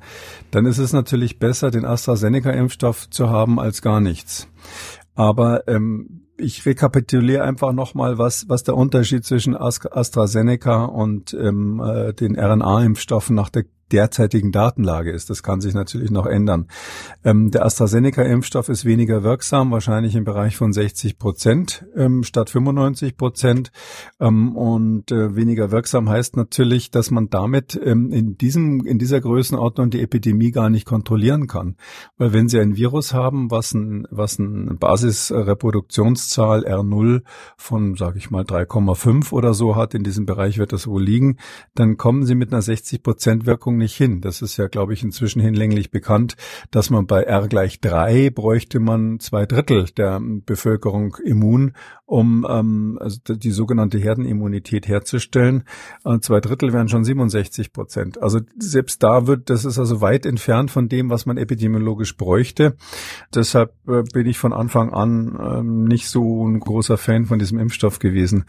Dann 0.50 0.66
ist 0.66 0.76
es 0.76 0.92
natürlich 0.92 1.38
besser, 1.38 1.70
den 1.70 1.86
AstraZeneca-Impfstoff 1.86 3.08
zu 3.08 3.30
haben 3.30 3.58
als 3.58 3.80
gar 3.80 4.00
nichts. 4.00 4.46
Aber 5.14 5.66
ähm, 5.68 6.26
ich 6.36 6.66
rekapituliere 6.66 7.42
einfach 7.42 7.72
nochmal, 7.72 8.18
was, 8.18 8.46
was 8.48 8.64
der 8.64 8.76
Unterschied 8.76 9.24
zwischen 9.24 9.56
As- 9.56 9.86
AstraZeneca 9.86 10.84
und 10.84 11.32
ähm, 11.32 11.80
äh, 11.80 12.12
den 12.12 12.38
RNA-Impfstoffen 12.38 13.34
nach 13.34 13.48
der 13.48 13.64
derzeitigen 13.92 14.52
Datenlage 14.52 15.10
ist. 15.10 15.30
Das 15.30 15.42
kann 15.42 15.60
sich 15.60 15.74
natürlich 15.74 16.10
noch 16.10 16.26
ändern. 16.26 16.68
Ähm, 17.24 17.50
der 17.50 17.64
AstraZeneca-Impfstoff 17.64 18.68
ist 18.68 18.84
weniger 18.84 19.22
wirksam, 19.22 19.70
wahrscheinlich 19.70 20.14
im 20.14 20.24
Bereich 20.24 20.56
von 20.56 20.72
60 20.72 21.18
Prozent 21.18 21.86
ähm, 21.96 22.22
statt 22.22 22.50
95 22.50 23.16
Prozent. 23.16 23.72
Ähm, 24.20 24.56
und 24.56 25.10
äh, 25.10 25.34
weniger 25.34 25.70
wirksam 25.70 26.08
heißt 26.08 26.36
natürlich, 26.36 26.90
dass 26.90 27.10
man 27.10 27.30
damit 27.30 27.78
ähm, 27.82 28.12
in 28.12 28.36
diesem 28.36 28.86
in 28.86 28.98
dieser 28.98 29.20
Größenordnung 29.20 29.90
die 29.90 30.02
Epidemie 30.02 30.50
gar 30.50 30.70
nicht 30.70 30.84
kontrollieren 30.84 31.46
kann, 31.46 31.76
weil 32.16 32.32
wenn 32.32 32.48
Sie 32.48 32.58
ein 32.60 32.76
Virus 32.76 33.14
haben, 33.14 33.50
was 33.50 33.72
ein 33.74 34.06
was 34.10 34.38
ein 34.38 34.78
Basisreproduktionszahl 34.78 36.66
R0 36.66 37.22
von, 37.56 37.94
sage 37.94 38.18
ich 38.18 38.30
mal 38.30 38.44
3,5 38.44 39.32
oder 39.32 39.54
so 39.54 39.76
hat, 39.76 39.94
in 39.94 40.02
diesem 40.02 40.26
Bereich 40.26 40.58
wird 40.58 40.72
das 40.72 40.86
wohl 40.86 41.02
liegen, 41.02 41.38
dann 41.74 41.96
kommen 41.96 42.26
Sie 42.26 42.34
mit 42.34 42.52
einer 42.52 42.62
60 42.62 43.02
Prozent 43.02 43.46
Wirkung 43.46 43.77
nicht 43.78 43.96
hin. 43.96 44.20
Das 44.20 44.42
ist 44.42 44.56
ja, 44.56 44.68
glaube 44.68 44.92
ich, 44.92 45.02
inzwischen 45.02 45.40
hinlänglich 45.40 45.90
bekannt, 45.90 46.36
dass 46.70 46.90
man 46.90 47.06
bei 47.06 47.22
R 47.22 47.48
gleich 47.48 47.80
drei 47.80 48.30
bräuchte 48.30 48.80
man 48.80 49.20
zwei 49.20 49.46
Drittel 49.46 49.86
der 49.96 50.20
Bevölkerung 50.20 51.16
immun, 51.24 51.72
um 52.06 52.46
ähm, 52.48 52.98
also 53.00 53.18
die 53.28 53.50
sogenannte 53.50 53.98
Herdenimmunität 53.98 54.88
herzustellen. 54.88 55.64
Äh, 56.04 56.18
zwei 56.20 56.40
Drittel 56.40 56.72
wären 56.72 56.88
schon 56.88 57.04
67 57.04 57.72
Prozent. 57.72 58.22
Also 58.22 58.40
selbst 58.58 59.02
da 59.02 59.26
wird, 59.26 59.50
das 59.50 59.64
ist 59.64 59.78
also 59.78 60.00
weit 60.00 60.26
entfernt 60.26 60.70
von 60.70 60.88
dem, 60.88 61.10
was 61.10 61.26
man 61.26 61.36
epidemiologisch 61.36 62.16
bräuchte. 62.16 62.76
Deshalb 63.34 63.74
äh, 63.86 64.02
bin 64.12 64.26
ich 64.26 64.38
von 64.38 64.52
Anfang 64.52 64.92
an 64.92 65.38
ähm, 65.40 65.84
nicht 65.84 66.08
so 66.08 66.46
ein 66.46 66.60
großer 66.60 66.98
Fan 66.98 67.26
von 67.26 67.38
diesem 67.38 67.58
Impfstoff 67.58 67.98
gewesen. 67.98 68.44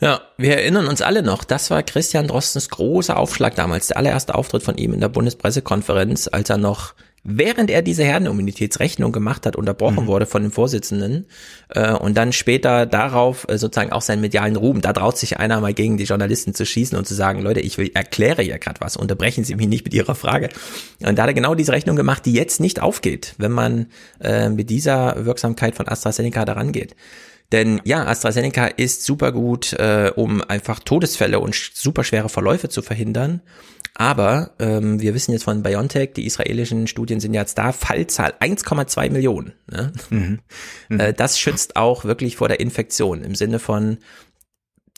Ja, 0.00 0.20
wir 0.36 0.56
erinnern 0.56 0.86
uns 0.86 1.02
alle 1.02 1.22
noch, 1.22 1.44
das 1.44 1.70
war 1.70 1.82
Christian 1.82 2.28
Drostens 2.28 2.68
großer 2.68 3.16
Aufschlag 3.16 3.54
damals, 3.54 3.88
der 3.88 3.96
allererste 3.96 4.34
Auftritt 4.34 4.62
von 4.62 4.76
ihm 4.76 4.92
in 4.92 5.00
der 5.00 5.08
Bundespressekonferenz, 5.08 6.28
als 6.30 6.50
er 6.50 6.58
noch, 6.58 6.94
während 7.22 7.70
er 7.70 7.80
diese 7.80 8.04
Herdenimmunitätsrechnung 8.04 9.12
gemacht 9.12 9.46
hat, 9.46 9.56
unterbrochen 9.56 10.06
wurde 10.06 10.26
von 10.26 10.42
den 10.42 10.50
Vorsitzenden 10.50 11.26
äh, 11.70 11.92
und 11.92 12.16
dann 12.16 12.32
später 12.32 12.86
darauf 12.86 13.46
äh, 13.48 13.56
sozusagen 13.56 13.92
auch 13.92 14.02
seinen 14.02 14.20
medialen 14.20 14.56
Ruhm. 14.56 14.82
Da 14.82 14.92
traut 14.92 15.16
sich 15.16 15.38
einer 15.38 15.60
mal 15.60 15.72
gegen 15.72 15.96
die 15.96 16.04
Journalisten 16.04 16.54
zu 16.54 16.66
schießen 16.66 16.98
und 16.98 17.06
zu 17.06 17.14
sagen, 17.14 17.40
Leute, 17.40 17.60
ich 17.60 17.78
will, 17.78 17.90
erkläre 17.94 18.42
ja 18.42 18.58
gerade 18.58 18.80
was, 18.80 18.96
unterbrechen 18.96 19.44
Sie 19.44 19.54
mich 19.54 19.68
nicht 19.68 19.84
mit 19.84 19.94
Ihrer 19.94 20.14
Frage. 20.14 20.50
Und 21.00 21.16
da 21.18 21.22
hat 21.22 21.30
er 21.30 21.34
genau 21.34 21.54
diese 21.54 21.72
Rechnung 21.72 21.96
gemacht, 21.96 22.26
die 22.26 22.34
jetzt 22.34 22.60
nicht 22.60 22.82
aufgeht, 22.82 23.34
wenn 23.38 23.52
man 23.52 23.86
äh, 24.20 24.50
mit 24.50 24.68
dieser 24.68 25.24
Wirksamkeit 25.24 25.76
von 25.76 25.88
AstraZeneca 25.88 26.44
daran 26.44 26.72
geht. 26.72 26.94
Denn 27.52 27.80
ja, 27.84 28.06
AstraZeneca 28.06 28.66
ist 28.66 29.04
super 29.04 29.32
gut, 29.32 29.72
äh, 29.74 30.10
um 30.14 30.42
einfach 30.42 30.80
Todesfälle 30.80 31.40
und 31.40 31.54
super 31.54 32.04
schwere 32.04 32.28
Verläufe 32.28 32.68
zu 32.68 32.82
verhindern. 32.82 33.42
Aber 33.96 34.50
ähm, 34.58 35.00
wir 35.00 35.14
wissen 35.14 35.32
jetzt 35.32 35.44
von 35.44 35.62
BioNTech, 35.62 36.14
die 36.14 36.26
israelischen 36.26 36.88
Studien 36.88 37.20
sind 37.20 37.32
jetzt 37.32 37.58
da, 37.58 37.70
Fallzahl 37.70 38.34
1,2 38.40 39.10
Millionen. 39.10 39.54
Ne? 39.70 39.92
Äh, 40.90 41.12
das 41.12 41.38
schützt 41.38 41.76
auch 41.76 42.04
wirklich 42.04 42.36
vor 42.36 42.48
der 42.48 42.60
Infektion 42.60 43.22
im 43.22 43.34
Sinne 43.34 43.58
von 43.58 43.98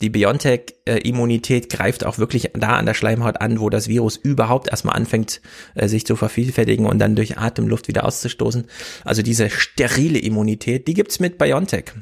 die 0.03 0.11
BioNTech-Immunität 0.11 1.71
greift 1.71 2.05
auch 2.05 2.19
wirklich 2.19 2.51
da 2.53 2.77
an 2.77 2.85
der 2.85 2.93
Schleimhaut 2.93 3.41
an, 3.41 3.61
wo 3.61 3.71
das 3.71 3.89
Virus 3.89 4.17
überhaupt 4.17 4.69
erstmal 4.69 4.95
anfängt, 4.95 5.41
äh, 5.75 5.89
sich 5.89 6.05
zu 6.05 6.17
vervielfältigen 6.17 6.85
und 6.85 6.99
dann 6.99 7.17
durch 7.17 7.39
Atemluft 7.39 7.89
wieder 7.89 8.05
auszustoßen. 8.05 8.67
Also 9.05 9.23
diese 9.23 9.49
sterile 9.49 10.19
Immunität, 10.19 10.87
die 10.87 10.95
gibt's 10.95 11.19
mit 11.19 11.39
BioNTech. 11.39 11.93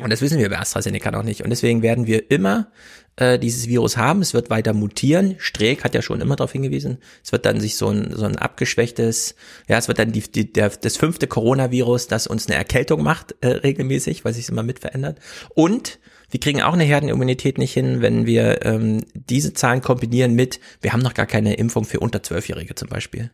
Und 0.00 0.10
das 0.10 0.20
wissen 0.20 0.38
wir 0.38 0.50
bei 0.50 0.58
AstraZeneca 0.58 1.10
noch 1.10 1.22
nicht. 1.22 1.42
Und 1.42 1.50
deswegen 1.50 1.80
werden 1.80 2.06
wir 2.06 2.30
immer 2.30 2.70
äh, 3.16 3.38
dieses 3.38 3.66
Virus 3.66 3.96
haben. 3.96 4.20
Es 4.20 4.34
wird 4.34 4.50
weiter 4.50 4.74
mutieren. 4.74 5.36
Streeck 5.38 5.84
hat 5.84 5.94
ja 5.94 6.02
schon 6.02 6.20
immer 6.20 6.36
darauf 6.36 6.52
hingewiesen. 6.52 6.98
Es 7.24 7.32
wird 7.32 7.46
dann 7.46 7.60
sich 7.60 7.76
so 7.76 7.88
ein, 7.88 8.14
so 8.14 8.26
ein 8.26 8.36
abgeschwächtes, 8.36 9.34
ja, 9.68 9.78
es 9.78 9.88
wird 9.88 9.98
dann 9.98 10.12
die, 10.12 10.20
die, 10.20 10.52
der, 10.52 10.68
das 10.68 10.98
fünfte 10.98 11.26
Coronavirus, 11.26 12.08
das 12.08 12.26
uns 12.26 12.46
eine 12.46 12.56
Erkältung 12.56 13.02
macht, 13.02 13.34
äh, 13.40 13.48
regelmäßig, 13.48 14.24
weil 14.24 14.34
sich 14.34 14.48
immer 14.50 14.62
mit 14.62 14.80
verändert. 14.80 15.18
Und 15.54 15.98
wir 16.30 16.40
kriegen 16.40 16.60
auch 16.60 16.74
eine 16.74 16.84
Herdenimmunität 16.84 17.56
nicht 17.56 17.72
hin, 17.72 18.02
wenn 18.02 18.26
wir 18.26 18.66
ähm, 18.66 19.04
diese 19.14 19.54
Zahlen 19.54 19.80
kombinieren 19.80 20.34
mit, 20.34 20.60
wir 20.82 20.92
haben 20.92 21.02
noch 21.02 21.14
gar 21.14 21.26
keine 21.26 21.54
Impfung 21.54 21.84
für 21.84 22.00
unter 22.00 22.22
Zwölfjährige 22.22 22.74
zum 22.74 22.88
Beispiel. 22.88 23.30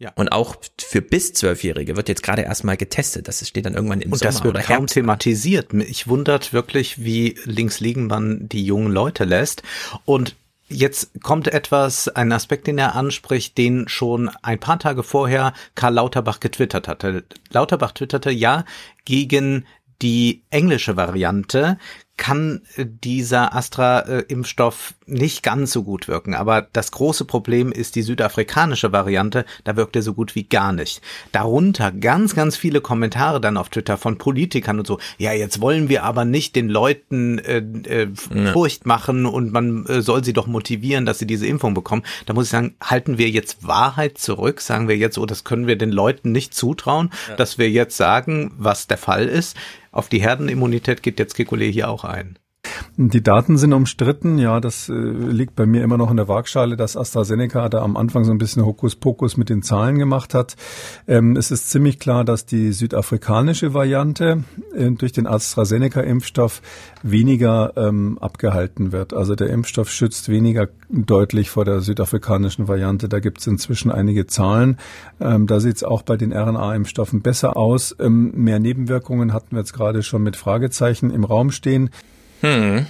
Ja. 0.00 0.12
Und 0.14 0.30
auch 0.30 0.56
für 0.80 1.02
bis 1.02 1.32
Zwölfjährige 1.32 1.96
wird 1.96 2.08
jetzt 2.08 2.22
gerade 2.22 2.42
erstmal 2.42 2.76
getestet. 2.76 3.26
Das 3.26 3.46
steht 3.46 3.66
dann 3.66 3.74
irgendwann 3.74 4.00
im 4.00 4.12
Und 4.12 4.18
Sommer 4.18 4.30
das 4.32 4.44
wird 4.44 4.54
oder 4.54 4.62
kaum 4.62 4.76
Herbst. 4.76 4.94
thematisiert. 4.94 5.74
Ich 5.74 6.06
wundert 6.06 6.52
wirklich, 6.52 7.02
wie 7.04 7.36
links 7.44 7.80
liegen 7.80 8.06
man 8.06 8.48
die 8.48 8.64
jungen 8.64 8.92
Leute 8.92 9.24
lässt. 9.24 9.62
Und 10.04 10.36
Jetzt 10.70 11.22
kommt 11.22 11.48
etwas, 11.48 12.08
ein 12.08 12.30
Aspekt, 12.30 12.66
den 12.66 12.76
er 12.76 12.94
anspricht, 12.94 13.56
den 13.56 13.88
schon 13.88 14.28
ein 14.42 14.58
paar 14.58 14.78
Tage 14.78 15.02
vorher 15.02 15.54
Karl 15.74 15.94
Lauterbach 15.94 16.40
getwittert 16.40 16.88
hatte. 16.88 17.24
Lauterbach 17.50 17.92
twitterte, 17.92 18.30
ja, 18.30 18.66
gegen 19.06 19.64
die 20.02 20.42
englische 20.50 20.96
Variante 20.96 21.78
kann 22.18 22.60
dieser 22.76 23.54
Astra-Impfstoff 23.54 24.94
nicht 25.06 25.42
ganz 25.42 25.72
so 25.72 25.84
gut 25.84 26.08
wirken. 26.08 26.34
Aber 26.34 26.66
das 26.72 26.90
große 26.90 27.24
Problem 27.24 27.72
ist 27.72 27.94
die 27.94 28.02
südafrikanische 28.02 28.92
Variante. 28.92 29.46
Da 29.64 29.76
wirkt 29.76 29.96
er 29.96 30.02
so 30.02 30.12
gut 30.12 30.34
wie 30.34 30.44
gar 30.44 30.72
nicht. 30.72 31.00
Darunter 31.32 31.92
ganz, 31.92 32.34
ganz 32.34 32.56
viele 32.56 32.82
Kommentare 32.82 33.40
dann 33.40 33.56
auf 33.56 33.70
Twitter 33.70 33.96
von 33.96 34.18
Politikern 34.18 34.80
und 34.80 34.86
so. 34.86 34.98
Ja, 35.16 35.32
jetzt 35.32 35.60
wollen 35.60 35.88
wir 35.88 36.04
aber 36.04 36.24
nicht 36.24 36.56
den 36.56 36.68
Leuten 36.68 37.38
äh, 37.38 37.58
äh, 37.58 38.08
Furcht 38.52 38.84
machen 38.84 39.24
und 39.24 39.52
man 39.52 39.86
äh, 39.86 40.02
soll 40.02 40.24
sie 40.24 40.32
doch 40.32 40.46
motivieren, 40.46 41.06
dass 41.06 41.20
sie 41.20 41.26
diese 41.26 41.46
Impfung 41.46 41.72
bekommen. 41.72 42.02
Da 42.26 42.34
muss 42.34 42.46
ich 42.46 42.50
sagen, 42.50 42.74
halten 42.82 43.16
wir 43.16 43.30
jetzt 43.30 43.66
Wahrheit 43.66 44.18
zurück? 44.18 44.60
Sagen 44.60 44.88
wir 44.88 44.96
jetzt, 44.96 45.16
oh, 45.18 45.26
das 45.26 45.44
können 45.44 45.68
wir 45.68 45.78
den 45.78 45.92
Leuten 45.92 46.32
nicht 46.32 46.52
zutrauen, 46.52 47.10
ja. 47.28 47.36
dass 47.36 47.58
wir 47.58 47.70
jetzt 47.70 47.96
sagen, 47.96 48.52
was 48.58 48.88
der 48.88 48.98
Fall 48.98 49.26
ist. 49.26 49.56
Auf 49.90 50.08
die 50.08 50.20
Herdenimmunität 50.20 51.02
geht 51.02 51.18
jetzt 51.18 51.34
Kekulé 51.36 51.70
hier 51.70 51.88
auch 51.88 52.04
ein. 52.08 52.38
Die 52.96 53.22
Daten 53.22 53.58
sind 53.58 53.72
umstritten. 53.72 54.38
Ja, 54.38 54.60
das 54.60 54.88
äh, 54.88 54.92
liegt 54.92 55.54
bei 55.56 55.66
mir 55.66 55.82
immer 55.82 55.96
noch 55.96 56.10
in 56.10 56.16
der 56.16 56.28
Waagschale, 56.28 56.76
dass 56.76 56.96
AstraZeneca 56.96 57.68
da 57.68 57.82
am 57.82 57.96
Anfang 57.96 58.24
so 58.24 58.32
ein 58.32 58.38
bisschen 58.38 58.64
Hokuspokus 58.64 59.36
mit 59.36 59.48
den 59.48 59.62
Zahlen 59.62 59.98
gemacht 59.98 60.34
hat. 60.34 60.56
Ähm, 61.06 61.36
es 61.36 61.50
ist 61.50 61.70
ziemlich 61.70 61.98
klar, 61.98 62.24
dass 62.24 62.46
die 62.46 62.72
südafrikanische 62.72 63.74
Variante 63.74 64.44
äh, 64.74 64.90
durch 64.90 65.12
den 65.12 65.26
AstraZeneca-Impfstoff 65.26 66.62
weniger 67.02 67.72
ähm, 67.76 68.18
abgehalten 68.20 68.92
wird. 68.92 69.14
Also 69.14 69.34
der 69.34 69.50
Impfstoff 69.50 69.90
schützt 69.90 70.28
weniger 70.28 70.68
deutlich 70.90 71.50
vor 71.50 71.64
der 71.64 71.80
südafrikanischen 71.80 72.68
Variante. 72.68 73.08
Da 73.08 73.20
gibt 73.20 73.40
es 73.40 73.46
inzwischen 73.46 73.90
einige 73.90 74.26
Zahlen. 74.26 74.78
Ähm, 75.20 75.46
da 75.46 75.60
sieht 75.60 75.76
es 75.76 75.84
auch 75.84 76.02
bei 76.02 76.16
den 76.16 76.32
RNA-Impfstoffen 76.32 77.22
besser 77.22 77.56
aus. 77.56 77.94
Ähm, 78.00 78.32
mehr 78.34 78.58
Nebenwirkungen 78.58 79.32
hatten 79.32 79.52
wir 79.52 79.60
jetzt 79.60 79.72
gerade 79.72 80.02
schon 80.02 80.22
mit 80.22 80.36
Fragezeichen 80.36 81.10
im 81.10 81.24
Raum 81.24 81.50
stehen. 81.50 81.90
Hm. 82.40 82.86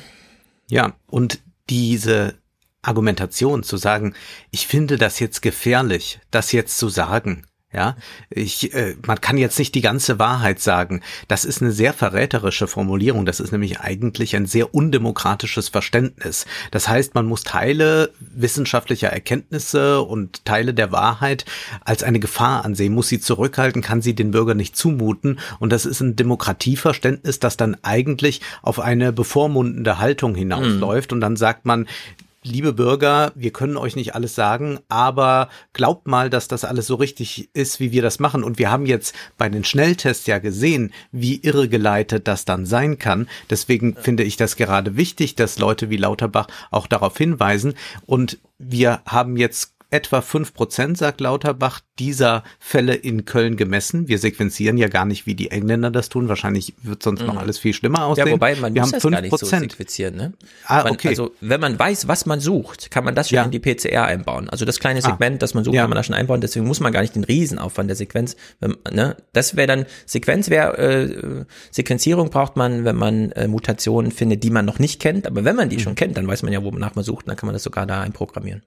Ja, 0.69 0.95
und 1.07 1.41
diese 1.71 2.39
Argumentation 2.83 3.63
zu 3.63 3.77
sagen, 3.77 4.15
ich 4.51 4.67
finde 4.67 4.97
das 4.97 5.19
jetzt 5.19 5.43
gefährlich, 5.43 6.21
das 6.31 6.53
jetzt 6.53 6.79
zu 6.79 6.89
sagen, 6.89 7.47
ja, 7.71 7.97
ich, 8.31 8.73
äh, 8.73 8.97
man 9.07 9.21
kann 9.21 9.37
jetzt 9.37 9.59
nicht 9.59 9.75
die 9.75 9.83
ganze 9.83 10.19
Wahrheit 10.19 10.59
sagen. 10.59 11.03
Das 11.29 11.45
ist 11.45 11.61
eine 11.61 11.71
sehr 11.71 11.93
verräterische 11.93 12.67
Formulierung. 12.67 13.27
Das 13.27 13.41
ist 13.41 13.53
nämlich 13.53 13.81
eigentlich 13.81 14.35
ein 14.37 14.47
sehr 14.47 14.75
undemokratisches 14.75 15.69
Verständnis. 15.69 16.47
Das 16.71 16.89
heißt, 16.89 17.15
man 17.15 17.27
muss 17.27 17.43
Teile 17.45 18.11
wissenschaftlicher 18.21 19.09
Erkenntnisse 19.09 20.01
und 20.01 20.47
Teile 20.47 20.73
der 20.73 20.93
Wahrheit 20.93 21.45
als 21.85 22.03
eine 22.03 22.21
Gefahr 22.21 22.65
ansehen, 22.65 22.95
muss 22.95 23.09
sie 23.09 23.21
zurückhalten, 23.21 23.83
kann 23.83 24.01
sie 24.01 24.15
den 24.15 24.31
Bürgern 24.31 24.57
nicht 24.57 24.75
zumuten. 24.75 25.39
Und 25.59 25.71
das 25.71 25.85
ist 25.85 26.01
ein 26.01 26.17
Demokratieverständnis, 26.17 27.39
das 27.39 27.59
dann 27.59 27.77
eigentlich 27.83 28.41
auf 28.63 28.81
eine 28.81 29.13
bevormundende 29.13 29.99
Haltung 29.99 30.35
hinausläuft. 30.35 31.11
Mhm. 31.11 31.17
Und 31.17 31.21
dann 31.21 31.37
sagt 31.37 31.67
man, 31.67 31.87
liebe 32.49 32.73
Bürger, 32.73 33.33
wir 33.35 33.53
können 33.53 33.77
euch 33.77 33.97
nicht 33.97 34.15
alles 34.15 34.35
sagen, 34.35 34.79
aber 34.89 35.49
glaubt 35.73 36.07
mal, 36.07 36.31
dass 36.31 36.49
das 36.49 36.65
alles 36.65 36.87
so 36.87 36.97
richtig 36.97 37.51
ist, 37.55 37.81
wie 37.81 37.93
wir 37.93 38.03
das 38.03 38.19
machen. 38.19 38.43
Und 38.43 38.59
wir 38.59 38.71
haben 38.71 38.87
jetzt 38.87 39.15
bei 39.37 39.49
den 39.49 39.65
Schnelltests 39.65 40.27
ja 40.27 40.39
gesehen, 40.39 40.93
wie 41.13 41.37
irregeleitet 41.37 42.27
das 42.27 42.45
dann 42.45 42.67
sein 42.67 42.99
kann. 42.99 43.29
Deswegen 43.51 43.95
finde 43.97 44.25
ich 44.25 44.37
das 44.37 44.57
gerade 44.57 44.97
wichtig, 44.97 45.35
dass 45.35 45.59
Leute 45.59 45.91
wie 45.91 45.97
Lauterbach 45.97 46.49
auch 46.71 46.87
darauf 46.87 47.17
hinweisen. 47.17 47.75
Und 48.07 48.39
wir 48.59 49.01
haben 49.07 49.37
jetzt 49.37 49.78
etwa 49.91 50.21
fünf 50.21 50.53
Prozent, 50.53 50.99
sagt 50.99 51.21
Lauterbach, 51.21 51.81
dieser 51.99 52.45
Fälle 52.59 52.95
in 52.95 53.25
Köln 53.25 53.57
gemessen. 53.57 54.07
Wir 54.07 54.19
sequenzieren 54.19 54.77
ja 54.77 54.89
gar 54.89 55.05
nicht, 55.07 55.27
wie 55.27 55.35
die 55.35 55.51
Engländer 55.51 55.91
das 55.91 56.09
tun. 56.11 56.29
Wahrscheinlich 56.29 56.75
wird 56.83 57.03
sonst 57.03 57.21
mhm. 57.23 57.29
noch 57.29 57.37
alles 57.39 57.59
viel 57.59 57.73
schlimmer 57.73 58.05
aussehen. 58.05 58.27
Ja, 58.27 58.33
wobei 58.33 58.55
man 58.57 58.75
wir 58.75 58.83
muss 58.83 58.93
haben 58.93 59.01
das 59.01 59.11
gar 59.11 59.21
nicht 59.23 59.39
so 59.39 59.47
sequenzieren. 59.47 60.17
Ne? 60.17 60.33
Ah, 60.67 60.83
man, 60.85 60.93
okay. 60.93 61.09
Also 61.09 61.33
wenn 61.41 61.61
man 61.61 61.79
weiß, 61.79 62.07
was 62.07 62.27
man 62.27 62.39
sucht, 62.41 62.91
kann 62.91 63.05
man 63.05 63.15
das 63.15 63.31
schon 63.31 63.37
Ja. 63.37 63.45
in 63.45 63.51
die 63.51 63.59
PCR 63.61 64.05
einbauen. 64.05 64.49
Also 64.51 64.65
das 64.65 64.79
kleine 64.79 65.01
Ah. 65.01 65.09
Segment, 65.11 65.41
das 65.43 65.55
man 65.55 65.65
sucht, 65.65 65.75
Ja. 65.75 65.83
kann 65.83 65.91
man 65.91 65.97
da 65.97 66.03
schon 66.03 66.15
einbauen. 66.15 66.41
Deswegen 66.41 66.67
muss 66.67 66.81
man 66.81 66.93
gar 66.93 67.01
nicht 67.01 67.15
den 67.17 67.25
Riesenaufwand 67.25 67.89
der 67.89 67.97
Sequenz. 67.97 68.37
Wenn, 68.61 68.77
ne? 68.93 69.17
Das 69.33 69.57
wäre 69.57 69.67
dann 69.67 69.87
Sequenz 70.07 70.51
wäre 70.51 70.77
äh, 70.79 71.45
Sequenzierung 71.71 72.31
braucht 72.31 72.57
man, 72.57 72.85
wenn 72.85 72.97
man 72.97 73.33
äh, 73.33 73.49
Mutationen 73.49 74.13
findet, 74.13 74.45
die 74.45 74.51
man 74.51 74.65
noch 74.67 74.79
nicht 74.79 75.01
kennt. 75.01 75.27
Aber 75.27 75.45
wenn 75.45 75.57
man 75.57 75.69
die 75.71 75.77
Mhm. 75.77 75.81
schon 75.81 75.95
kennt, 75.95 76.17
dann 76.17 76.27
weiß 76.29 76.43
man 76.43 76.53
ja, 76.53 76.63
wonach 76.63 76.95
man 76.95 77.05
sucht. 77.05 77.27
Dann 77.27 77.37
kann 77.37 77.47
man 77.47 77.55
das 77.55 77.63
sogar 77.63 77.87
da 77.87 78.03
einprogrammieren. 78.03 78.63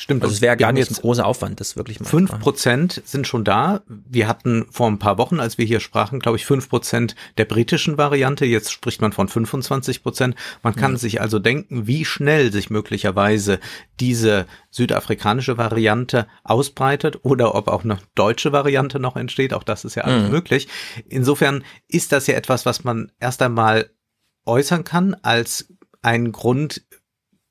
Stimmt. 0.00 0.22
Also 0.22 0.34
es 0.34 0.40
wäre 0.40 0.56
gar 0.56 0.72
nicht 0.72 0.90
ein 0.90 0.94
großer 0.94 1.26
Aufwand, 1.26 1.60
das 1.60 1.76
wirklich 1.76 2.00
mal 2.00 2.06
Fünf. 2.06 2.38
Prozent 2.40 3.02
sind 3.04 3.26
schon 3.26 3.44
da. 3.44 3.82
Wir 3.86 4.28
hatten 4.28 4.64
vor 4.70 4.86
ein 4.88 4.98
paar 4.98 5.18
Wochen, 5.18 5.40
als 5.40 5.58
wir 5.58 5.66
hier 5.66 5.80
sprachen, 5.80 6.20
glaube 6.20 6.38
ich, 6.38 6.46
fünf 6.46 6.70
Prozent 6.70 7.14
der 7.36 7.44
britischen 7.44 7.98
Variante. 7.98 8.46
Jetzt 8.46 8.72
spricht 8.72 9.02
man 9.02 9.12
von 9.12 9.28
25 9.28 10.02
Prozent. 10.02 10.36
Man 10.62 10.74
kann 10.74 10.96
sich 10.96 11.20
also 11.20 11.38
denken, 11.38 11.86
wie 11.86 12.06
schnell 12.06 12.50
sich 12.50 12.70
möglicherweise 12.70 13.60
diese 14.00 14.46
südafrikanische 14.70 15.58
Variante 15.58 16.26
ausbreitet 16.44 17.18
oder 17.22 17.54
ob 17.54 17.68
auch 17.68 17.84
eine 17.84 17.98
deutsche 18.14 18.52
Variante 18.52 19.00
noch 19.00 19.16
entsteht. 19.16 19.52
Auch 19.52 19.64
das 19.64 19.84
ist 19.84 19.96
ja 19.96 20.04
alles 20.04 20.24
Mhm. 20.24 20.30
möglich. 20.30 20.68
Insofern 21.10 21.62
ist 21.88 22.12
das 22.12 22.26
ja 22.26 22.34
etwas, 22.36 22.64
was 22.64 22.84
man 22.84 23.12
erst 23.20 23.42
einmal 23.42 23.90
äußern 24.46 24.84
kann 24.84 25.14
als 25.22 25.68
ein 26.02 26.32
Grund 26.32 26.82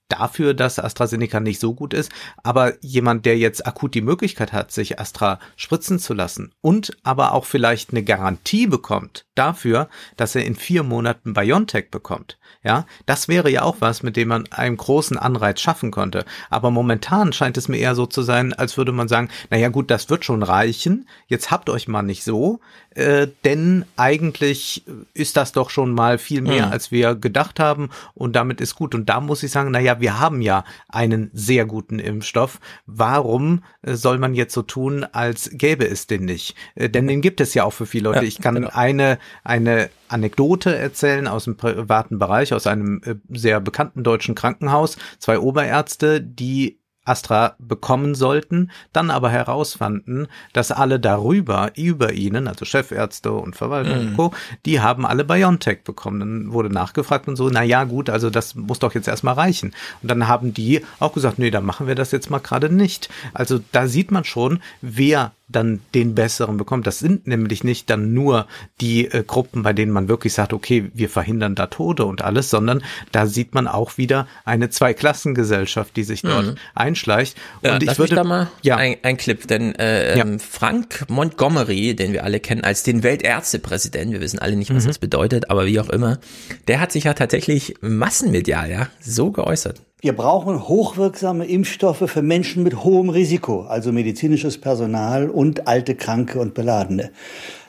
dafür, 0.09 0.53
dass 0.53 0.79
AstraZeneca 0.79 1.39
nicht 1.39 1.59
so 1.59 1.73
gut 1.73 1.93
ist, 1.93 2.11
aber 2.43 2.73
jemand, 2.83 3.25
der 3.25 3.37
jetzt 3.37 3.65
akut 3.65 3.95
die 3.95 4.01
Möglichkeit 4.01 4.51
hat, 4.51 4.71
sich 4.71 4.99
Astra 4.99 5.39
spritzen 5.55 5.99
zu 5.99 6.13
lassen 6.13 6.51
und 6.61 6.97
aber 7.03 7.33
auch 7.33 7.45
vielleicht 7.45 7.91
eine 7.91 8.03
Garantie 8.03 8.67
bekommt 8.67 9.25
dafür, 9.35 9.87
dass 10.17 10.35
er 10.35 10.45
in 10.45 10.55
vier 10.55 10.83
Monaten 10.83 11.33
BioNTech 11.33 11.91
bekommt, 11.91 12.38
ja, 12.63 12.85
das 13.05 13.27
wäre 13.27 13.49
ja 13.49 13.63
auch 13.63 13.77
was, 13.79 14.03
mit 14.03 14.17
dem 14.17 14.29
man 14.29 14.45
einen 14.51 14.77
großen 14.77 15.17
Anreiz 15.17 15.61
schaffen 15.61 15.91
konnte. 15.91 16.25
Aber 16.49 16.71
momentan 16.71 17.31
scheint 17.33 17.57
es 17.57 17.67
mir 17.67 17.77
eher 17.77 17.95
so 17.95 18.05
zu 18.05 18.21
sein, 18.21 18.53
als 18.53 18.77
würde 18.77 18.91
man 18.91 19.07
sagen, 19.07 19.29
naja 19.49 19.69
gut, 19.69 19.89
das 19.89 20.09
wird 20.09 20.25
schon 20.25 20.43
reichen, 20.43 21.07
jetzt 21.27 21.51
habt 21.51 21.69
euch 21.69 21.87
mal 21.87 22.03
nicht 22.03 22.23
so, 22.23 22.59
äh, 22.95 23.27
denn 23.45 23.85
eigentlich 23.95 24.83
ist 25.13 25.37
das 25.37 25.51
doch 25.51 25.69
schon 25.69 25.93
mal 25.93 26.17
viel 26.17 26.41
mehr, 26.41 26.65
Hm. 26.65 26.71
als 26.71 26.91
wir 26.91 27.15
gedacht 27.15 27.59
haben 27.59 27.89
und 28.13 28.35
damit 28.35 28.59
ist 28.61 28.75
gut. 28.75 28.95
Und 28.95 29.07
da 29.07 29.21
muss 29.21 29.43
ich 29.43 29.51
sagen, 29.51 29.71
naja, 29.71 30.01
wir 30.01 30.19
haben 30.19 30.41
ja 30.41 30.63
einen 30.89 31.29
sehr 31.33 31.65
guten 31.65 31.99
Impfstoff. 31.99 32.59
Warum 32.85 33.63
äh, 33.83 33.93
soll 33.93 34.17
man 34.17 34.33
jetzt 34.33 34.53
so 34.53 34.63
tun, 34.63 35.05
als 35.11 35.51
gäbe 35.53 35.87
es 35.87 36.07
den 36.07 36.25
nicht? 36.25 36.55
Äh, 36.75 36.89
denn 36.89 37.07
den 37.07 37.21
gibt 37.21 37.41
es 37.41 37.53
ja 37.53 37.63
auch 37.63 37.73
für 37.73 37.85
viele 37.85 38.09
Leute. 38.09 38.21
Ja, 38.21 38.27
ich 38.27 38.39
kann 38.39 38.55
genau. 38.55 38.69
eine, 38.73 39.19
eine 39.43 39.89
Anekdote 40.09 40.75
erzählen 40.75 41.27
aus 41.27 41.45
dem 41.45 41.57
privaten 41.57 42.19
Bereich, 42.19 42.53
aus 42.53 42.67
einem 42.67 43.01
äh, 43.05 43.15
sehr 43.29 43.59
bekannten 43.61 44.03
deutschen 44.03 44.35
Krankenhaus. 44.35 44.97
Zwei 45.19 45.39
Oberärzte, 45.39 46.21
die 46.21 46.79
Astra 47.09 47.55
bekommen 47.57 48.13
sollten, 48.13 48.69
dann 48.93 49.09
aber 49.09 49.29
herausfanden, 49.29 50.27
dass 50.53 50.71
alle 50.71 50.99
darüber, 50.99 51.71
über 51.75 52.13
ihnen, 52.13 52.47
also 52.47 52.65
Chefärzte 52.65 53.31
und 53.31 53.55
Verwalter 53.55 53.99
und 53.99 54.15
Co., 54.15 54.31
die 54.65 54.79
haben 54.79 55.05
alle 55.05 55.25
BioNTech 55.25 55.83
bekommen. 55.83 56.19
Dann 56.19 56.53
wurde 56.53 56.69
nachgefragt 56.69 57.27
und 57.27 57.35
so, 57.35 57.49
na 57.49 57.63
ja, 57.63 57.85
gut, 57.85 58.09
also 58.09 58.29
das 58.29 58.53
muss 58.53 58.79
doch 58.79 58.93
jetzt 58.93 59.07
erstmal 59.07 59.33
reichen. 59.33 59.73
Und 60.03 60.11
dann 60.11 60.27
haben 60.27 60.53
die 60.53 60.85
auch 60.99 61.13
gesagt, 61.13 61.39
nee, 61.39 61.49
dann 61.49 61.65
machen 61.65 61.87
wir 61.87 61.95
das 61.95 62.11
jetzt 62.11 62.29
mal 62.29 62.39
gerade 62.39 62.69
nicht. 62.69 63.09
Also 63.33 63.59
da 63.71 63.87
sieht 63.87 64.11
man 64.11 64.23
schon, 64.23 64.61
wer 64.81 65.31
dann 65.49 65.81
den 65.95 66.15
besseren 66.15 66.57
bekommt. 66.57 66.87
Das 66.87 66.99
sind 66.99 67.27
nämlich 67.27 67.63
nicht 67.63 67.89
dann 67.89 68.13
nur 68.13 68.47
die 68.79 69.05
äh, 69.05 69.23
Gruppen, 69.25 69.63
bei 69.63 69.73
denen 69.73 69.91
man 69.91 70.07
wirklich 70.07 70.33
sagt, 70.33 70.53
okay, 70.53 70.91
wir 70.93 71.09
verhindern 71.09 71.55
da 71.55 71.67
Tode 71.67 72.05
und 72.05 72.21
alles, 72.21 72.49
sondern 72.49 72.83
da 73.11 73.25
sieht 73.25 73.53
man 73.53 73.67
auch 73.67 73.97
wieder 73.97 74.27
eine 74.45 74.69
Zweiklassengesellschaft, 74.69 75.95
die 75.95 76.03
sich 76.03 76.21
dort 76.21 76.45
mhm. 76.45 76.55
einschleicht. 76.75 77.37
Ja, 77.63 77.73
und 77.73 77.83
ich 77.83 77.97
würde 77.97 78.15
da 78.15 78.23
mal 78.23 78.49
ja. 78.61 78.77
ein, 78.77 78.97
ein 79.03 79.17
Clip, 79.17 79.47
denn 79.47 79.75
äh, 79.75 80.17
ja. 80.17 80.23
Ähm, 80.23 80.39
Frank 80.39 81.05
Montgomery, 81.09 81.95
den 81.95 82.13
wir 82.13 82.23
alle 82.23 82.39
kennen 82.39 82.63
als 82.63 82.83
den 82.83 83.03
Weltärztepräsidenten, 83.03 84.13
wir 84.13 84.21
wissen 84.21 84.39
alle 84.39 84.55
nicht, 84.55 84.73
was 84.73 84.83
mhm. 84.83 84.89
das 84.89 84.99
bedeutet, 84.99 85.49
aber 85.49 85.65
wie 85.65 85.79
auch 85.79 85.89
immer, 85.89 86.19
der 86.67 86.79
hat 86.79 86.91
sich 86.91 87.05
ja 87.05 87.13
tatsächlich 87.13 87.75
massenmedial 87.81 88.69
ja 88.69 88.87
so 88.99 89.31
geäußert. 89.31 89.81
Wir 90.01 90.13
brauchen 90.13 90.65
hochwirksame 90.65 91.45
Impfstoffe 91.45 92.09
für 92.09 92.21
Menschen 92.21 92.63
mit 92.63 92.85
hohem 92.85 93.09
Risiko, 93.09 93.63
also 93.63 93.91
medizinisches 93.91 94.57
Personal 94.57 95.29
und 95.29 95.67
alte 95.67 95.93
Kranke 95.93 96.39
und 96.39 96.53
Beladene. 96.53 97.11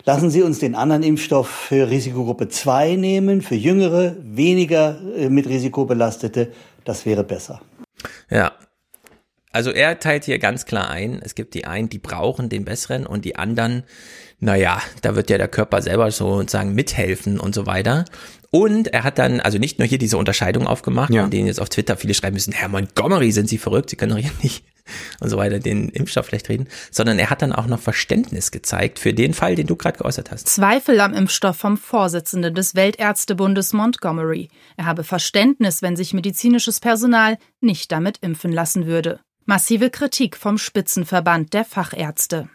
Lassen 0.05 0.31
Sie 0.31 0.43
uns 0.43 0.61
den 0.61 0.77
anderen 0.77 1.03
Impfstoff 1.03 1.49
für 1.51 1.91
Risikogruppe 1.91 2.49
2 2.49 2.95
nehmen, 2.95 3.43
für 3.43 3.57
Jüngere, 3.57 4.15
weniger 4.23 5.01
äh, 5.17 5.29
mit 5.29 5.49
Risiko 5.49 5.87
belastete. 5.87 6.53
Das 6.85 7.05
wäre 7.05 7.25
besser. 7.25 7.63
Ja. 8.31 8.53
Also 9.51 9.73
er 9.73 9.99
teilt 9.99 10.25
hier 10.25 10.39
ganz 10.39 10.65
klar 10.65 10.89
ein, 10.89 11.21
es 11.25 11.35
gibt 11.35 11.55
die 11.55 11.65
einen, 11.65 11.89
die 11.89 11.99
brauchen 11.99 12.49
den 12.49 12.65
besseren 12.65 13.05
und 13.05 13.25
die 13.25 13.35
anderen, 13.35 13.83
naja, 14.39 14.81
da 15.03 15.17
wird 15.17 15.29
ja 15.29 15.39
der 15.39 15.49
Körper 15.49 15.83
selber 15.83 16.13
sozusagen 16.13 16.73
mithelfen 16.77 17.41
und 17.41 17.57
so 17.57 17.67
weiter. 17.67 18.05
Und 18.51 18.89
er 18.89 19.05
hat 19.05 19.19
dann 19.19 19.41
also 19.41 19.59
nicht 19.59 19.79
nur 19.79 19.87
hier 19.87 19.99
diese 19.99 20.19
Unterscheidung 20.19 20.67
aufgemacht, 20.67 21.13
ja. 21.13 21.25
in 21.25 21.31
denen 21.31 21.47
jetzt 21.47 21.61
auf 21.61 21.69
Twitter 21.69 21.97
viele 21.97 22.15
schreiben 22.15 22.35
müssen, 22.35 22.53
Herr 22.53 22.69
Montgomery, 22.69 23.31
sind 23.31 23.49
Sie 23.49 23.59
verrückt, 23.59 23.91
Sie 23.91 23.97
können 23.97 24.11
doch 24.11 24.19
hier 24.19 24.33
nicht 24.43 24.65
und 25.21 25.29
so 25.29 25.37
weiter 25.37 25.61
den 25.61 25.89
Impfstoff 25.89 26.29
schlecht 26.29 26.49
reden, 26.49 26.67
sondern 26.91 27.19
er 27.19 27.31
hat 27.31 27.43
dann 27.43 27.53
auch 27.53 27.67
noch 27.67 27.79
Verständnis 27.79 28.51
gezeigt 28.51 28.99
für 28.99 29.15
den 29.15 29.35
Fall, 29.35 29.55
den 29.55 29.69
du 29.69 29.77
gerade 29.77 29.99
geäußert 29.99 30.33
hast. 30.33 30.49
Zweifel 30.49 31.01
am 31.01 31.15
Impfstoff 31.15 31.57
vom 31.57 31.77
Vorsitzenden 31.77 32.55
des 32.55 32.75
Weltärztebundes 32.75 33.73
Montgomery. 33.73 34.49
Er 34.77 34.87
habe 34.87 35.05
Verständnis, 35.05 35.81
wenn 35.81 35.97
sich 35.97 36.13
medizinisches 36.13 36.81
Personal 36.81 37.39
nicht 37.61 37.93
damit 37.93 38.19
impfen 38.21 38.53
lassen 38.53 38.87
würde. 38.87 39.21
Massive 39.47 39.91
Kritik 39.91 40.37
vom 40.37 40.59
Spitzenverband 40.59 41.55
der 41.55 41.65
Fachärzte. 41.65 42.49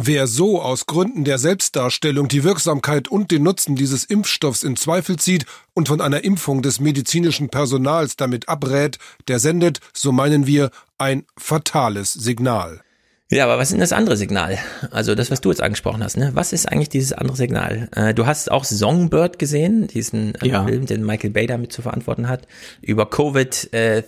Wer 0.00 0.28
so 0.28 0.62
aus 0.62 0.86
Gründen 0.86 1.24
der 1.24 1.38
Selbstdarstellung 1.38 2.28
die 2.28 2.44
Wirksamkeit 2.44 3.08
und 3.08 3.32
den 3.32 3.42
Nutzen 3.42 3.74
dieses 3.74 4.04
Impfstoffs 4.04 4.62
in 4.62 4.76
Zweifel 4.76 5.16
zieht 5.16 5.44
und 5.74 5.88
von 5.88 6.00
einer 6.00 6.22
Impfung 6.22 6.62
des 6.62 6.78
medizinischen 6.78 7.48
Personals 7.48 8.14
damit 8.14 8.48
abrät, 8.48 8.98
der 9.26 9.40
sendet, 9.40 9.80
so 9.92 10.12
meinen 10.12 10.46
wir, 10.46 10.70
ein 10.98 11.24
fatales 11.36 12.12
Signal. 12.12 12.80
Ja, 13.28 13.42
aber 13.42 13.58
was 13.58 13.70
ist 13.70 13.72
denn 13.72 13.80
das 13.80 13.92
andere 13.92 14.16
Signal? 14.16 14.58
Also 14.92 15.16
das, 15.16 15.32
was 15.32 15.40
du 15.40 15.50
jetzt 15.50 15.62
angesprochen 15.62 16.04
hast, 16.04 16.16
ne? 16.16 16.30
Was 16.32 16.52
ist 16.52 16.70
eigentlich 16.70 16.90
dieses 16.90 17.12
andere 17.12 17.36
Signal? 17.36 17.88
Äh, 17.90 18.14
du 18.14 18.24
hast 18.24 18.52
auch 18.52 18.62
Songbird 18.62 19.40
gesehen, 19.40 19.88
diesen 19.88 20.36
äh, 20.36 20.46
ja. 20.46 20.64
Film, 20.64 20.86
den 20.86 21.04
Michael 21.04 21.30
Bay 21.30 21.48
damit 21.48 21.72
zu 21.72 21.82
verantworten 21.82 22.28
hat, 22.28 22.46
über 22.82 23.10
Covid 23.10 23.72
äh, 23.72 24.04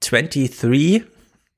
23 0.00 0.54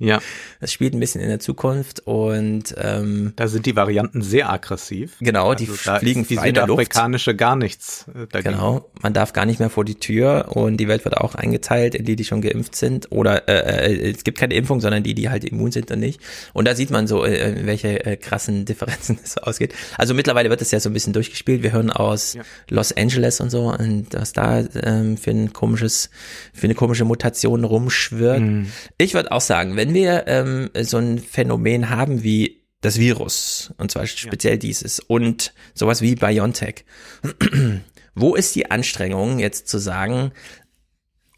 ja. 0.07 0.21
Das 0.61 0.73
spielt 0.73 0.95
ein 0.95 1.01
bisschen 1.01 1.21
in 1.21 1.29
der 1.29 1.40
Zukunft 1.40 2.01
und 2.07 2.75
ähm, 2.79 3.33
da 3.37 3.49
sind 3.49 3.67
die 3.67 3.77
Varianten 3.77 4.23
sehr 4.23 4.51
aggressiv. 4.51 5.17
Genau, 5.21 5.51
also 5.51 5.64
die 5.64 5.71
fliegen 5.71 6.27
die 6.27 6.37
frei 6.37 6.49
in 6.49 6.55
der 6.55 6.67
Luft. 6.67 6.90
Gar 7.37 7.57
nichts 7.57 8.07
äh, 8.09 8.27
dagegen. 8.31 8.55
Genau, 8.55 8.90
man 9.03 9.12
darf 9.12 9.33
gar 9.33 9.47
nicht 9.47 9.61
mehr 9.61 9.71
vor 9.71 9.85
die 9.85 9.97
Tür 9.97 10.53
und 10.55 10.77
die 10.79 10.88
Welt 10.88 11.05
wird 11.05 11.17
auch 11.17 11.35
eingeteilt 11.35 11.95
in 11.95 12.05
die, 12.05 12.17
die 12.17 12.25
schon 12.25 12.40
geimpft 12.40 12.77
sind 12.77 13.11
oder 13.11 13.49
äh, 13.49 13.93
äh, 13.93 14.11
es 14.11 14.25
gibt 14.25 14.38
keine 14.38 14.55
Impfung, 14.55 14.81
sondern 14.81 15.03
die, 15.03 15.14
die 15.14 15.29
halt 15.31 15.45
immun 15.45 15.73
sind 15.73 15.90
und 15.90 16.01
nicht. 16.01 16.21
Und 16.53 16.67
da 16.67 16.75
sieht 16.75 16.90
man 16.90 17.07
so, 17.07 17.25
äh, 17.25 17.67
welche 17.67 18.05
äh, 18.05 18.17
krassen 18.17 18.64
Differenzen 18.64 19.19
es 19.23 19.38
ausgeht. 19.38 19.75
Also 19.99 20.14
mittlerweile 20.14 20.51
wird 20.51 20.62
es 20.62 20.71
ja 20.71 20.81
so 20.81 20.90
ein 20.90 20.93
bisschen 20.93 21.12
durchgespielt. 21.12 21.62
Wir 21.62 21.73
hören 21.73 21.90
aus 21.90 22.35
ja. 22.35 22.43
Los 22.71 22.93
Angeles 22.97 23.40
und 23.40 23.51
so 23.51 23.73
und 23.73 24.09
was 24.12 24.33
da 24.33 24.64
ähm, 24.83 25.17
für 25.17 25.31
ein 25.31 25.53
komisches, 25.53 26.11
für 26.53 26.64
eine 26.64 26.75
komische 26.75 27.05
Mutation 27.05 27.64
rumschwirrt. 27.64 28.40
Mhm. 28.40 28.67
Ich 28.99 29.14
würde 29.14 29.33
auch 29.33 29.40
sagen, 29.40 29.77
wenn 29.77 29.93
wir 29.94 30.26
ähm, 30.26 30.70
so 30.83 30.98
ein 30.98 31.18
Phänomen 31.18 31.90
haben 31.90 32.22
wie 32.22 32.64
das 32.80 32.98
Virus, 32.98 33.72
und 33.78 33.90
zwar 33.90 34.07
speziell 34.07 34.54
ja. 34.54 34.59
dieses, 34.59 35.00
und 35.00 35.54
sowas 35.72 36.02
wie 36.02 36.16
BioNTech, 36.16 36.85
wo 38.14 38.35
ist 38.35 38.54
die 38.54 38.70
Anstrengung 38.70 39.38
jetzt 39.38 39.68
zu 39.68 39.78
sagen, 39.78 40.33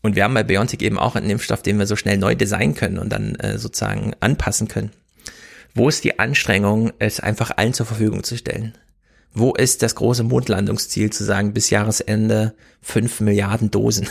und 0.02 0.16
wir 0.16 0.24
haben 0.24 0.34
bei 0.34 0.44
BioNTech 0.44 0.82
eben 0.82 0.98
auch 0.98 1.16
einen 1.16 1.30
Impfstoff, 1.30 1.62
den 1.62 1.78
wir 1.78 1.86
so 1.86 1.96
schnell 1.96 2.18
neu 2.18 2.34
designen 2.34 2.74
können 2.74 2.98
und 2.98 3.10
dann 3.10 3.34
äh, 3.36 3.58
sozusagen 3.58 4.14
anpassen 4.20 4.68
können. 4.68 4.90
Wo 5.74 5.88
ist 5.88 6.04
die 6.04 6.18
Anstrengung, 6.18 6.92
es 6.98 7.20
einfach 7.20 7.50
allen 7.56 7.74
zur 7.74 7.86
Verfügung 7.86 8.24
zu 8.24 8.36
stellen? 8.36 8.76
Wo 9.34 9.52
ist 9.52 9.82
das 9.82 9.94
große 9.96 10.22
Mondlandungsziel 10.22 11.10
zu 11.10 11.22
sagen, 11.22 11.52
bis 11.52 11.70
Jahresende 11.70 12.54
fünf 12.80 13.20
Milliarden 13.20 13.70
Dosen? 13.70 14.08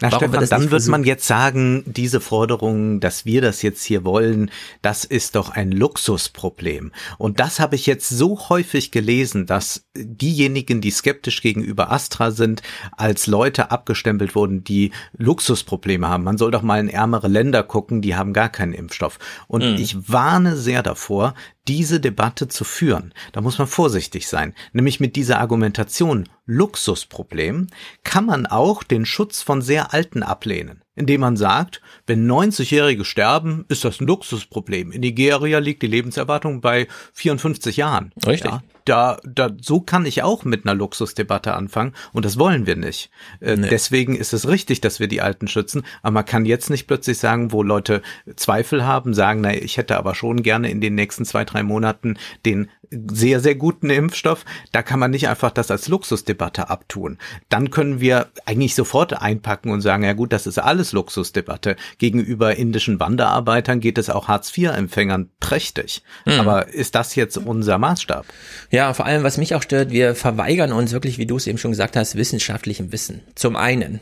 Na, 0.00 0.12
Warum 0.12 0.28
Stefan, 0.28 0.48
dann 0.48 0.70
wird 0.70 0.86
man 0.88 1.04
jetzt 1.04 1.26
sagen, 1.26 1.82
diese 1.86 2.20
Forderung, 2.20 3.00
dass 3.00 3.24
wir 3.24 3.40
das 3.40 3.62
jetzt 3.62 3.84
hier 3.84 4.04
wollen, 4.04 4.50
das 4.82 5.04
ist 5.04 5.36
doch 5.36 5.50
ein 5.50 5.72
Luxusproblem. 5.72 6.92
Und 7.18 7.40
das 7.40 7.60
habe 7.60 7.76
ich 7.76 7.86
jetzt 7.86 8.08
so 8.08 8.48
häufig 8.48 8.90
gelesen, 8.90 9.46
dass 9.46 9.86
diejenigen, 9.96 10.80
die 10.80 10.90
skeptisch 10.90 11.42
gegenüber 11.42 11.90
Astra 11.92 12.30
sind, 12.30 12.62
als 12.92 13.26
Leute 13.26 13.70
abgestempelt 13.70 14.34
wurden, 14.34 14.64
die 14.64 14.92
Luxusprobleme 15.16 16.08
haben. 16.08 16.24
Man 16.24 16.38
soll 16.38 16.50
doch 16.50 16.62
mal 16.62 16.80
in 16.80 16.88
ärmere 16.88 17.28
Länder 17.28 17.62
gucken, 17.62 18.02
die 18.02 18.14
haben 18.16 18.32
gar 18.32 18.48
keinen 18.48 18.72
Impfstoff. 18.72 19.18
Und 19.46 19.64
mhm. 19.64 19.76
ich 19.76 20.10
warne 20.10 20.56
sehr 20.56 20.82
davor, 20.82 21.34
diese 21.66 22.00
Debatte 22.00 22.48
zu 22.48 22.64
führen. 22.64 23.14
Da 23.32 23.40
muss 23.40 23.58
man 23.58 23.66
vorsichtig 23.66 24.28
sein. 24.28 24.54
Nämlich 24.72 25.00
mit 25.00 25.16
dieser 25.16 25.40
Argumentation 25.40 26.28
Luxusproblem 26.46 27.68
kann 28.02 28.26
man 28.26 28.46
auch 28.46 28.82
den 28.82 29.06
Schutz 29.06 29.42
von 29.42 29.62
sehr 29.62 29.92
Alten 29.92 30.22
ablehnen, 30.22 30.83
indem 30.96 31.20
man 31.20 31.36
sagt, 31.36 31.80
wenn 32.06 32.30
90-Jährige 32.30 33.04
sterben, 33.04 33.64
ist 33.68 33.84
das 33.84 34.00
ein 34.00 34.06
Luxusproblem. 34.06 34.92
In 34.92 35.00
Nigeria 35.00 35.58
liegt 35.58 35.82
die 35.82 35.86
Lebenserwartung 35.86 36.60
bei 36.60 36.86
54 37.14 37.76
Jahren. 37.76 38.12
Richtig. 38.26 38.50
Ja, 38.50 38.62
da, 38.84 39.18
da, 39.24 39.50
so 39.60 39.80
kann 39.80 40.04
ich 40.04 40.22
auch 40.22 40.44
mit 40.44 40.66
einer 40.66 40.74
Luxusdebatte 40.74 41.54
anfangen 41.54 41.94
und 42.12 42.24
das 42.24 42.38
wollen 42.38 42.66
wir 42.66 42.76
nicht. 42.76 43.10
Äh, 43.40 43.56
nee. 43.56 43.68
Deswegen 43.68 44.14
ist 44.14 44.32
es 44.34 44.46
richtig, 44.46 44.80
dass 44.80 45.00
wir 45.00 45.08
die 45.08 45.22
Alten 45.22 45.48
schützen, 45.48 45.84
aber 46.02 46.12
man 46.12 46.24
kann 46.26 46.44
jetzt 46.44 46.70
nicht 46.70 46.86
plötzlich 46.86 47.18
sagen, 47.18 47.52
wo 47.52 47.62
Leute 47.62 48.02
Zweifel 48.36 48.84
haben, 48.84 49.14
sagen, 49.14 49.40
na, 49.40 49.54
ich 49.54 49.78
hätte 49.78 49.96
aber 49.96 50.14
schon 50.14 50.42
gerne 50.42 50.70
in 50.70 50.80
den 50.80 50.94
nächsten 50.94 51.24
zwei, 51.24 51.44
drei 51.44 51.62
Monaten 51.62 52.18
den 52.44 52.68
sehr, 52.90 53.40
sehr 53.40 53.54
guten 53.54 53.90
Impfstoff. 53.90 54.44
Da 54.72 54.82
kann 54.82 54.98
man 54.98 55.10
nicht 55.10 55.28
einfach 55.28 55.50
das 55.50 55.70
als 55.70 55.88
Luxusdebatte 55.88 56.68
abtun. 56.70 57.18
Dann 57.48 57.70
können 57.70 58.00
wir 58.00 58.28
eigentlich 58.46 58.74
sofort 58.74 59.20
einpacken 59.20 59.70
und 59.70 59.80
sagen, 59.80 60.04
ja 60.04 60.12
gut, 60.12 60.32
das 60.32 60.46
ist 60.46 60.58
alles 60.58 60.83
Luxusdebatte. 60.92 61.76
Gegenüber 61.98 62.56
indischen 62.56 63.00
Wanderarbeitern 63.00 63.80
geht 63.80 63.98
es 63.98 64.10
auch 64.10 64.28
Hartz-IV-Empfängern 64.28 65.30
prächtig. 65.40 66.02
Mhm. 66.24 66.40
Aber 66.40 66.68
ist 66.68 66.94
das 66.94 67.14
jetzt 67.14 67.36
unser 67.36 67.78
Maßstab? 67.78 68.26
Ja, 68.70 68.94
vor 68.94 69.06
allem, 69.06 69.22
was 69.22 69.38
mich 69.38 69.54
auch 69.54 69.62
stört, 69.62 69.90
wir 69.90 70.14
verweigern 70.14 70.72
uns 70.72 70.92
wirklich, 70.92 71.18
wie 71.18 71.26
du 71.26 71.36
es 71.36 71.46
eben 71.46 71.58
schon 71.58 71.72
gesagt 71.72 71.96
hast, 71.96 72.16
wissenschaftlichem 72.16 72.92
Wissen. 72.92 73.22
Zum 73.34 73.56
einen. 73.56 74.00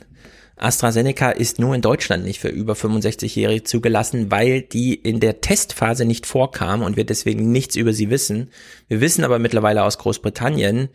AstraZeneca 0.57 1.31
ist 1.31 1.59
nur 1.59 1.75
in 1.75 1.81
Deutschland 1.81 2.25
nicht 2.25 2.39
für 2.39 2.49
über 2.49 2.75
65-Jährige 2.75 3.65
zugelassen, 3.65 4.31
weil 4.31 4.63
die 4.63 4.95
in 4.95 5.19
der 5.19 5.41
Testphase 5.41 6.05
nicht 6.05 6.27
vorkam 6.27 6.83
und 6.83 6.97
wir 6.97 7.05
deswegen 7.05 7.51
nichts 7.51 7.75
über 7.75 7.93
sie 7.93 8.11
wissen. 8.11 8.51
Wir 8.87 9.01
wissen 9.01 9.25
aber 9.25 9.39
mittlerweile 9.41 9.83
aus 9.83 9.99
Großbritannien, 9.99 10.89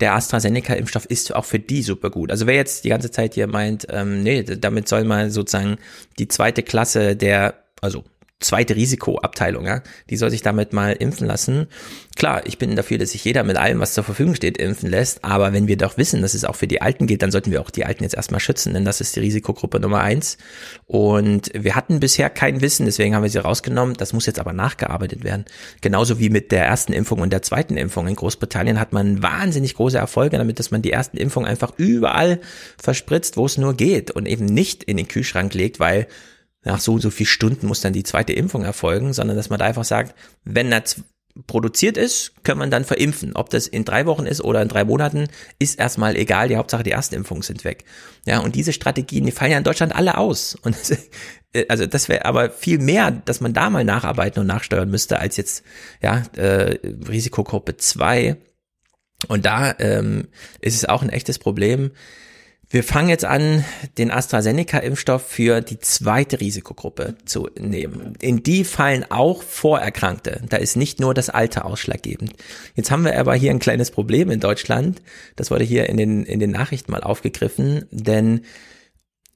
der 0.00 0.14
AstraZeneca-Impfstoff 0.14 1.06
ist 1.06 1.34
auch 1.34 1.44
für 1.44 1.58
die 1.58 1.82
super 1.82 2.10
gut. 2.10 2.30
Also 2.30 2.46
wer 2.46 2.54
jetzt 2.54 2.84
die 2.84 2.88
ganze 2.88 3.10
Zeit 3.10 3.34
hier 3.34 3.46
meint, 3.46 3.86
ähm, 3.90 4.22
nee, 4.22 4.42
damit 4.42 4.88
soll 4.88 5.04
man 5.04 5.30
sozusagen 5.30 5.78
die 6.18 6.28
zweite 6.28 6.62
Klasse 6.62 7.16
der, 7.16 7.54
also 7.80 8.04
zweite 8.42 8.76
Risikoabteilung, 8.76 9.66
ja, 9.66 9.82
die 10.10 10.16
soll 10.16 10.30
sich 10.30 10.42
damit 10.42 10.72
mal 10.72 10.92
impfen 10.92 11.26
lassen. 11.26 11.66
Klar, 12.16 12.46
ich 12.46 12.58
bin 12.58 12.76
dafür, 12.76 12.98
dass 12.98 13.12
sich 13.12 13.24
jeder 13.24 13.42
mit 13.42 13.56
allem, 13.56 13.80
was 13.80 13.94
zur 13.94 14.04
Verfügung 14.04 14.34
steht, 14.34 14.58
impfen 14.58 14.90
lässt, 14.90 15.24
aber 15.24 15.52
wenn 15.52 15.66
wir 15.66 15.76
doch 15.76 15.96
wissen, 15.96 16.20
dass 16.20 16.34
es 16.34 16.44
auch 16.44 16.56
für 16.56 16.66
die 16.66 16.82
Alten 16.82 17.06
gilt, 17.06 17.22
dann 17.22 17.30
sollten 17.30 17.50
wir 17.50 17.60
auch 17.60 17.70
die 17.70 17.84
Alten 17.84 18.02
jetzt 18.02 18.14
erstmal 18.14 18.40
schützen, 18.40 18.74
denn 18.74 18.84
das 18.84 19.00
ist 19.00 19.16
die 19.16 19.20
Risikogruppe 19.20 19.80
Nummer 19.80 20.00
eins. 20.00 20.36
Und 20.86 21.50
wir 21.54 21.74
hatten 21.74 22.00
bisher 22.00 22.28
kein 22.30 22.60
Wissen, 22.60 22.86
deswegen 22.86 23.14
haben 23.14 23.22
wir 23.22 23.30
sie 23.30 23.38
rausgenommen. 23.38 23.94
Das 23.96 24.12
muss 24.12 24.26
jetzt 24.26 24.38
aber 24.38 24.52
nachgearbeitet 24.52 25.24
werden. 25.24 25.44
Genauso 25.80 26.18
wie 26.18 26.30
mit 26.30 26.52
der 26.52 26.64
ersten 26.64 26.92
Impfung 26.92 27.20
und 27.20 27.32
der 27.32 27.42
zweiten 27.42 27.76
Impfung. 27.76 28.06
In 28.08 28.16
Großbritannien 28.16 28.78
hat 28.78 28.92
man 28.92 29.22
wahnsinnig 29.22 29.74
große 29.74 29.98
Erfolge 29.98 30.38
damit, 30.38 30.58
dass 30.58 30.70
man 30.70 30.82
die 30.82 30.92
ersten 30.92 31.16
Impfungen 31.16 31.48
einfach 31.48 31.72
überall 31.76 32.40
verspritzt, 32.76 33.36
wo 33.36 33.46
es 33.46 33.58
nur 33.58 33.74
geht 33.74 34.10
und 34.10 34.26
eben 34.26 34.44
nicht 34.44 34.84
in 34.84 34.96
den 34.96 35.08
Kühlschrank 35.08 35.54
legt, 35.54 35.80
weil 35.80 36.06
nach 36.64 36.80
so 36.80 36.94
und 36.94 37.00
so 37.00 37.10
viel 37.10 37.26
Stunden 37.26 37.66
muss 37.66 37.80
dann 37.80 37.92
die 37.92 38.04
zweite 38.04 38.32
Impfung 38.32 38.64
erfolgen, 38.64 39.12
sondern 39.12 39.36
dass 39.36 39.50
man 39.50 39.58
da 39.58 39.64
einfach 39.66 39.84
sagt, 39.84 40.14
wenn 40.44 40.70
produziert 41.46 41.96
ist, 41.96 42.44
kann 42.44 42.58
man 42.58 42.70
dann 42.70 42.84
verimpfen. 42.84 43.32
Ob 43.34 43.50
das 43.50 43.66
in 43.66 43.84
drei 43.84 44.06
Wochen 44.06 44.26
ist 44.26 44.42
oder 44.42 44.60
in 44.62 44.68
drei 44.68 44.84
Monaten, 44.84 45.28
ist 45.58 45.78
erstmal 45.78 46.16
egal. 46.16 46.48
Die 46.48 46.56
Hauptsache, 46.56 46.82
die 46.82 46.90
ersten 46.90 47.14
Impfungen 47.14 47.42
sind 47.42 47.64
weg. 47.64 47.84
Ja, 48.26 48.40
und 48.40 48.54
diese 48.54 48.72
Strategien, 48.72 49.24
die 49.24 49.32
fallen 49.32 49.52
ja 49.52 49.58
in 49.58 49.64
Deutschland 49.64 49.94
alle 49.94 50.18
aus. 50.18 50.54
Und 50.62 50.76
äh, 51.52 51.66
also 51.68 51.86
das 51.86 52.08
wäre 52.08 52.24
aber 52.24 52.50
viel 52.50 52.78
mehr, 52.78 53.10
dass 53.10 53.40
man 53.40 53.54
da 53.54 53.70
mal 53.70 53.84
nacharbeiten 53.84 54.40
und 54.40 54.46
nachsteuern 54.46 54.90
müsste, 54.90 55.18
als 55.20 55.36
jetzt, 55.36 55.64
ja, 56.02 56.22
äh, 56.36 56.78
Risikogruppe 57.08 57.76
zwei 57.76 58.36
Und 59.28 59.44
da 59.44 59.74
ähm, 59.78 60.28
ist 60.60 60.76
es 60.76 60.84
auch 60.86 61.02
ein 61.02 61.10
echtes 61.10 61.38
Problem 61.38 61.92
wir 62.72 62.82
fangen 62.82 63.10
jetzt 63.10 63.26
an, 63.26 63.66
den 63.98 64.10
AstraZeneca-Impfstoff 64.10 65.22
für 65.22 65.60
die 65.60 65.78
zweite 65.78 66.40
Risikogruppe 66.40 67.16
zu 67.26 67.50
nehmen. 67.58 68.14
In 68.18 68.42
die 68.42 68.64
fallen 68.64 69.04
auch 69.10 69.42
Vorerkrankte. 69.42 70.40
Da 70.48 70.56
ist 70.56 70.76
nicht 70.76 70.98
nur 70.98 71.12
das 71.12 71.28
Alter 71.28 71.66
ausschlaggebend. 71.66 72.32
Jetzt 72.74 72.90
haben 72.90 73.04
wir 73.04 73.18
aber 73.18 73.34
hier 73.34 73.50
ein 73.50 73.58
kleines 73.58 73.90
Problem 73.90 74.30
in 74.30 74.40
Deutschland. 74.40 75.02
Das 75.36 75.50
wurde 75.50 75.64
hier 75.64 75.90
in 75.90 75.98
den, 75.98 76.24
in 76.24 76.40
den 76.40 76.50
Nachrichten 76.50 76.92
mal 76.92 77.02
aufgegriffen, 77.02 77.84
denn 77.90 78.40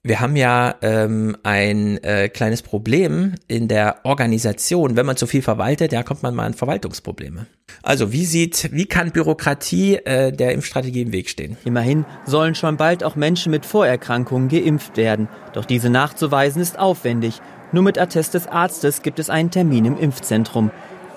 wir 0.06 0.20
haben 0.20 0.36
ja 0.36 0.76
ähm, 0.82 1.36
ein 1.42 2.02
äh, 2.04 2.28
kleines 2.28 2.62
Problem 2.62 3.34
in 3.48 3.66
der 3.66 4.04
Organisation. 4.04 4.94
Wenn 4.94 5.04
man 5.04 5.16
zu 5.16 5.26
viel 5.26 5.42
verwaltet, 5.42 5.92
ja, 5.92 6.04
kommt 6.04 6.22
man 6.22 6.34
mal 6.34 6.46
an 6.46 6.54
Verwaltungsprobleme. 6.54 7.46
Also 7.82 8.12
wie 8.12 8.24
sieht, 8.24 8.70
wie 8.72 8.86
kann 8.86 9.10
Bürokratie 9.10 9.96
äh, 9.96 10.30
der 10.30 10.52
Impfstrategie 10.52 11.02
im 11.02 11.12
Weg 11.12 11.28
stehen? 11.28 11.56
Immerhin 11.64 12.04
sollen 12.24 12.54
schon 12.54 12.76
bald 12.76 13.02
auch 13.02 13.16
Menschen 13.16 13.50
mit 13.50 13.66
Vorerkrankungen 13.66 14.48
geimpft 14.48 14.96
werden. 14.96 15.28
Doch 15.54 15.64
diese 15.64 15.90
nachzuweisen 15.90 16.62
ist 16.62 16.78
aufwendig. 16.78 17.40
Nur 17.72 17.82
mit 17.82 17.98
Attest 17.98 18.34
des 18.34 18.46
Arztes 18.46 19.02
gibt 19.02 19.18
es 19.18 19.28
einen 19.28 19.50
Termin 19.50 19.84
im 19.86 19.98
Impfzentrum. 19.98 20.70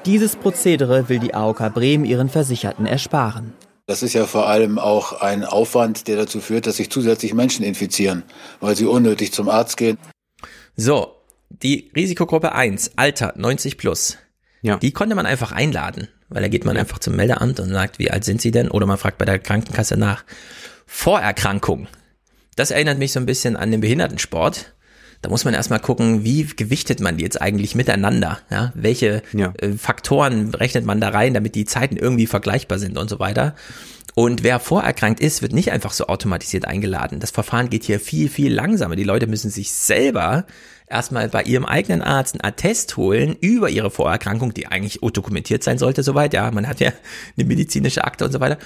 Dieses 0.06 0.36
Prozedere 0.36 1.10
will 1.10 1.19
die 1.19 1.36
AOK 1.36 1.73
Bremen 1.73 2.06
ihren 2.06 2.30
Versicherten 2.30 2.88
ersparen. 2.88 3.54
Das 3.89 4.04
ist 4.04 4.13
ja 4.13 4.28
vor 4.28 4.47
allem 4.47 4.78
auch 4.78 5.13
ein 5.13 5.43
Aufwand, 5.43 6.08
der 6.08 6.15
dazu 6.15 6.41
führt, 6.41 6.67
dass 6.67 6.78
sich 6.78 6.91
zusätzlich 6.91 7.34
Menschen 7.34 7.65
infizieren, 7.65 8.21
weil 8.60 8.75
sie 8.75 8.86
unnötig 8.86 9.34
zum 9.34 9.49
Arzt 9.49 9.78
gehen. 9.78 9.97
So, 10.75 11.15
die 11.49 11.89
Risikogruppe 11.95 12.52
1, 12.52 12.91
Alter 12.97 13.34
90 13.36 13.80
plus. 13.80 14.19
Ja. 14.62 14.78
Die 14.78 14.91
konnte 14.91 15.15
man 15.15 15.25
einfach 15.25 15.54
einladen, 15.54 16.08
weil 16.28 16.43
da 16.43 16.49
geht 16.49 16.65
man 16.65 16.75
ja. 16.75 16.82
einfach 16.82 16.99
zum 16.99 17.15
Meldeamt 17.15 17.60
und 17.60 17.69
sagt, 17.69 17.97
wie 17.97 18.12
alt 18.12 18.25
sind 18.25 18.43
sie 18.43 18.52
denn? 18.52 18.69
Oder 18.69 18.86
man 18.86 18.99
fragt 18.99 19.17
bei 19.17 19.25
der 19.25 19.39
Krankenkasse 19.39 19.97
nach. 19.97 20.23
Vorerkrankung. 20.86 21.88
Das 22.56 22.69
erinnert 22.69 22.99
mich 22.99 23.12
so 23.12 23.19
ein 23.19 23.25
bisschen 23.25 23.56
an 23.56 23.71
den 23.71 23.82
Behindertensport 23.82 24.75
da 25.21 25.29
muss 25.29 25.43
man 25.45 25.53
erstmal 25.53 25.79
gucken, 25.79 26.23
wie 26.23 26.45
gewichtet 26.45 27.01
man 27.01 27.17
die 27.17 27.23
jetzt 27.23 27.41
eigentlich 27.41 27.75
miteinander? 27.75 28.39
Ja? 28.49 28.71
Welche 28.75 29.21
ja. 29.34 29.53
Äh, 29.58 29.73
Faktoren 29.73 30.53
rechnet 30.53 30.86
man 30.86 31.01
da 31.01 31.10
rein, 31.10 31.34
damit 31.34 31.55
die 31.55 31.65
Zeiten 31.65 31.97
irgendwie 31.97 32.27
vergleichbar 32.27 32.79
sind 32.79 32.97
und 32.97 33.10
so 33.10 33.19
weiter. 33.19 33.55
Und 34.15 34.43
wer 34.43 34.60
vorerkrankt 34.60 35.19
ist, 35.19 35.41
wird 35.41 35.53
nicht 35.53 35.71
einfach 35.71 35.91
so 35.91 36.08
automatisiert 36.08 36.65
eingeladen. 36.65 37.19
Das 37.19 37.32
Verfahren 37.32 37.69
geht 37.69 37.84
hier 37.84 37.99
viel, 37.99 38.29
viel 38.29 38.53
langsamer. 38.53 38.95
Die 38.95 39.03
Leute 39.03 39.27
müssen 39.27 39.49
sich 39.49 39.71
selber 39.71 40.45
erstmal 40.89 41.30
bei 41.30 41.43
ihrem 41.43 41.65
eigenen 41.65 42.02
Arzt 42.02 42.36
einen 42.36 42.43
Attest 42.43 42.97
holen 42.97 43.36
über 43.39 43.69
ihre 43.69 43.91
Vorerkrankung, 43.91 44.54
die 44.54 44.67
eigentlich 44.67 44.99
dokumentiert 45.02 45.63
sein 45.63 45.78
sollte, 45.78 46.04
soweit. 46.04 46.34
Ja, 46.34 46.52
man 46.52 46.67
hat 46.67 46.80
ja 46.80 46.91
eine 47.38 47.47
medizinische 47.47 48.04
Akte 48.04 48.25
und 48.25 48.32
so 48.32 48.39
weiter. 48.39 48.58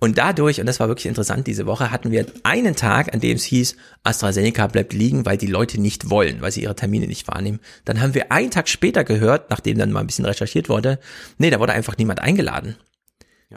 Und 0.00 0.18
dadurch, 0.18 0.60
und 0.60 0.66
das 0.66 0.80
war 0.80 0.88
wirklich 0.88 1.06
interessant 1.06 1.46
diese 1.46 1.66
Woche, 1.66 1.90
hatten 1.90 2.10
wir 2.10 2.26
einen 2.44 2.76
Tag, 2.76 3.12
an 3.12 3.20
dem 3.20 3.36
es 3.36 3.44
hieß, 3.44 3.76
AstraZeneca 4.04 4.66
bleibt 4.68 4.92
liegen, 4.92 5.26
weil 5.26 5.36
die 5.36 5.46
Leute 5.46 5.80
nicht 5.80 6.10
wollen, 6.10 6.40
weil 6.40 6.52
sie 6.52 6.62
ihre 6.62 6.76
Termine 6.76 7.06
nicht 7.06 7.28
wahrnehmen. 7.28 7.60
Dann 7.84 8.00
haben 8.00 8.14
wir 8.14 8.32
einen 8.32 8.50
Tag 8.50 8.68
später 8.68 9.04
gehört, 9.04 9.50
nachdem 9.50 9.78
dann 9.78 9.92
mal 9.92 10.00
ein 10.00 10.06
bisschen 10.06 10.24
recherchiert 10.24 10.68
wurde, 10.68 10.98
nee, 11.38 11.50
da 11.50 11.60
wurde 11.60 11.72
einfach 11.72 11.96
niemand 11.96 12.20
eingeladen. 12.20 12.76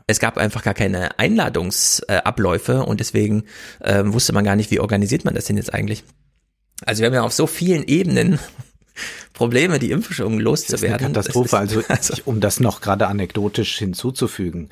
Es 0.08 0.20
gab 0.20 0.38
einfach 0.38 0.64
gar 0.64 0.74
keine 0.74 1.18
Einladungsabläufe 1.20 2.84
und 2.84 3.00
deswegen 3.00 3.46
äh, 3.80 4.04
wusste 4.06 4.34
man 4.34 4.44
gar 4.44 4.58
nicht, 4.58 4.72
wie 4.72 4.82
organisiert 4.82 5.24
man 5.24 5.36
das 5.36 5.46
denn 5.46 5.58
jetzt 5.58 5.74
eigentlich. 5.74 6.04
Also 6.84 7.02
wir 7.02 7.08
haben 7.08 7.14
ja 7.14 7.24
auf 7.24 7.34
so 7.34 7.48
vielen 7.48 7.84
Ebenen 7.84 8.40
Probleme, 9.34 9.80
die 9.80 9.92
Impfung 9.92 10.40
loszuwerden. 10.40 11.14
Das 11.14 11.28
ist 11.28 11.36
eine 11.36 11.44
Katastrophe. 11.44 11.58
Also, 11.90 12.14
ich, 12.14 12.28
um 12.28 12.40
das 12.40 12.60
noch 12.60 12.82
gerade 12.82 13.08
anekdotisch 13.08 13.78
hinzuzufügen. 13.78 14.70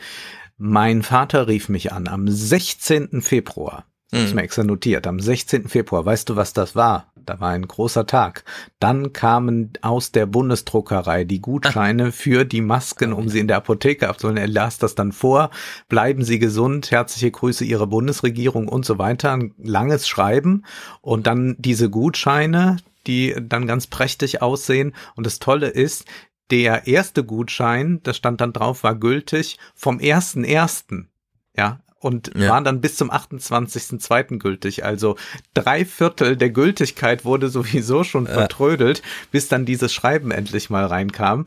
Mein 0.58 1.04
Vater 1.04 1.48
rief 1.48 1.70
mich 1.70 1.92
an 1.92 2.08
am 2.08 2.28
16. 2.28 3.22
Februar. 3.22 3.86
Das 4.12 4.22
ist 4.22 4.30
mhm. 4.30 4.36
mir 4.36 4.44
extra 4.44 4.64
notiert. 4.64 5.08
Am 5.08 5.20
16. 5.20 5.68
Februar. 5.68 6.06
Weißt 6.06 6.30
du, 6.30 6.36
was 6.36 6.54
das 6.54 6.76
war? 6.76 7.12
Da 7.26 7.40
war 7.40 7.50
ein 7.50 7.68
großer 7.68 8.06
Tag. 8.06 8.44
Dann 8.80 9.14
kamen 9.14 9.74
aus 9.82 10.12
der 10.12 10.26
Bundesdruckerei 10.26 11.24
die 11.24 11.42
Gutscheine 11.42 12.12
für 12.14 12.46
die 12.46 12.62
Masken, 12.62 13.14
um 13.14 13.30
sie 13.30 13.40
in 13.40 13.48
der 13.48 13.58
Apotheke 13.58 14.10
abzuholen. 14.10 14.38
Er 14.38 14.48
las 14.48 14.78
das 14.78 14.96
dann 14.96 15.12
vor. 15.12 15.50
Bleiben 15.90 16.24
Sie 16.24 16.40
gesund. 16.40 16.92
Herzliche 16.92 17.32
Grüße 17.32 17.66
Ihrer 17.66 17.88
Bundesregierung 17.88 18.68
und 18.68 18.86
so 18.86 18.98
weiter. 18.98 19.32
Ein 19.32 19.54
langes 19.58 20.08
Schreiben. 20.08 20.64
Und 21.02 21.28
dann 21.28 21.56
diese 21.60 21.90
Gutscheine, 21.90 22.78
die 23.08 23.36
dann 23.40 23.68
ganz 23.68 23.88
prächtig 23.88 24.42
aussehen. 24.42 24.94
Und 25.16 25.26
das 25.26 25.40
Tolle 25.40 25.68
ist, 25.68 26.06
der 26.52 26.88
erste 26.88 27.24
Gutschein, 27.24 28.02
das 28.04 28.18
stand 28.18 28.42
dann 28.42 28.54
drauf, 28.54 28.84
war 28.84 28.96
gültig 28.96 29.58
vom 29.74 30.00
ersten 30.00 30.44
ersten. 30.44 31.10
Ja, 31.56 31.80
und 32.04 32.32
ja. 32.36 32.50
waren 32.50 32.64
dann 32.64 32.82
bis 32.82 32.96
zum 32.96 33.12
28.02. 33.12 34.38
gültig. 34.40 34.84
Also 34.84 35.16
drei 35.54 35.86
Viertel 35.86 36.36
der 36.36 36.50
Gültigkeit 36.50 37.26
wurde 37.26 37.50
sowieso 37.50 38.04
schon 38.04 38.26
ja. 38.26 38.34
vertrödelt, 38.34 39.02
bis 39.32 39.48
dann 39.48 39.66
dieses 39.66 39.94
Schreiben 39.94 40.32
endlich 40.32 40.70
mal 40.70 40.86
reinkam. 40.86 41.46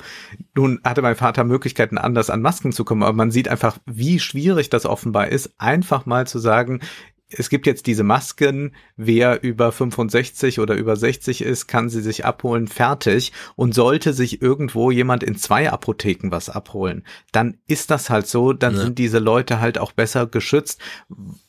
Nun 0.54 0.80
hatte 0.84 1.02
mein 1.02 1.16
Vater 1.16 1.44
Möglichkeiten, 1.44 1.98
anders 1.98 2.30
an 2.30 2.42
Masken 2.42 2.72
zu 2.72 2.84
kommen, 2.84 3.02
aber 3.02 3.12
man 3.12 3.30
sieht 3.30 3.48
einfach, 3.48 3.78
wie 3.86 4.18
schwierig 4.18 4.70
das 4.70 4.86
offenbar 4.86 5.28
ist, 5.28 5.50
einfach 5.58 6.06
mal 6.06 6.26
zu 6.26 6.38
sagen, 6.38 6.80
es 7.28 7.50
gibt 7.50 7.66
jetzt 7.66 7.86
diese 7.86 8.04
Masken, 8.04 8.72
wer 8.96 9.42
über 9.42 9.72
65 9.72 10.60
oder 10.60 10.74
über 10.74 10.94
60 10.94 11.42
ist, 11.42 11.66
kann 11.66 11.88
sie 11.88 12.00
sich 12.00 12.24
abholen, 12.24 12.68
fertig. 12.68 13.32
Und 13.56 13.74
sollte 13.74 14.12
sich 14.12 14.40
irgendwo 14.40 14.90
jemand 14.90 15.22
in 15.24 15.36
zwei 15.36 15.70
Apotheken 15.70 16.30
was 16.30 16.48
abholen, 16.48 17.04
dann 17.32 17.58
ist 17.66 17.90
das 17.90 18.10
halt 18.10 18.28
so, 18.28 18.52
dann 18.52 18.74
ja. 18.76 18.82
sind 18.82 18.98
diese 18.98 19.18
Leute 19.18 19.60
halt 19.60 19.78
auch 19.78 19.92
besser 19.92 20.26
geschützt. 20.26 20.80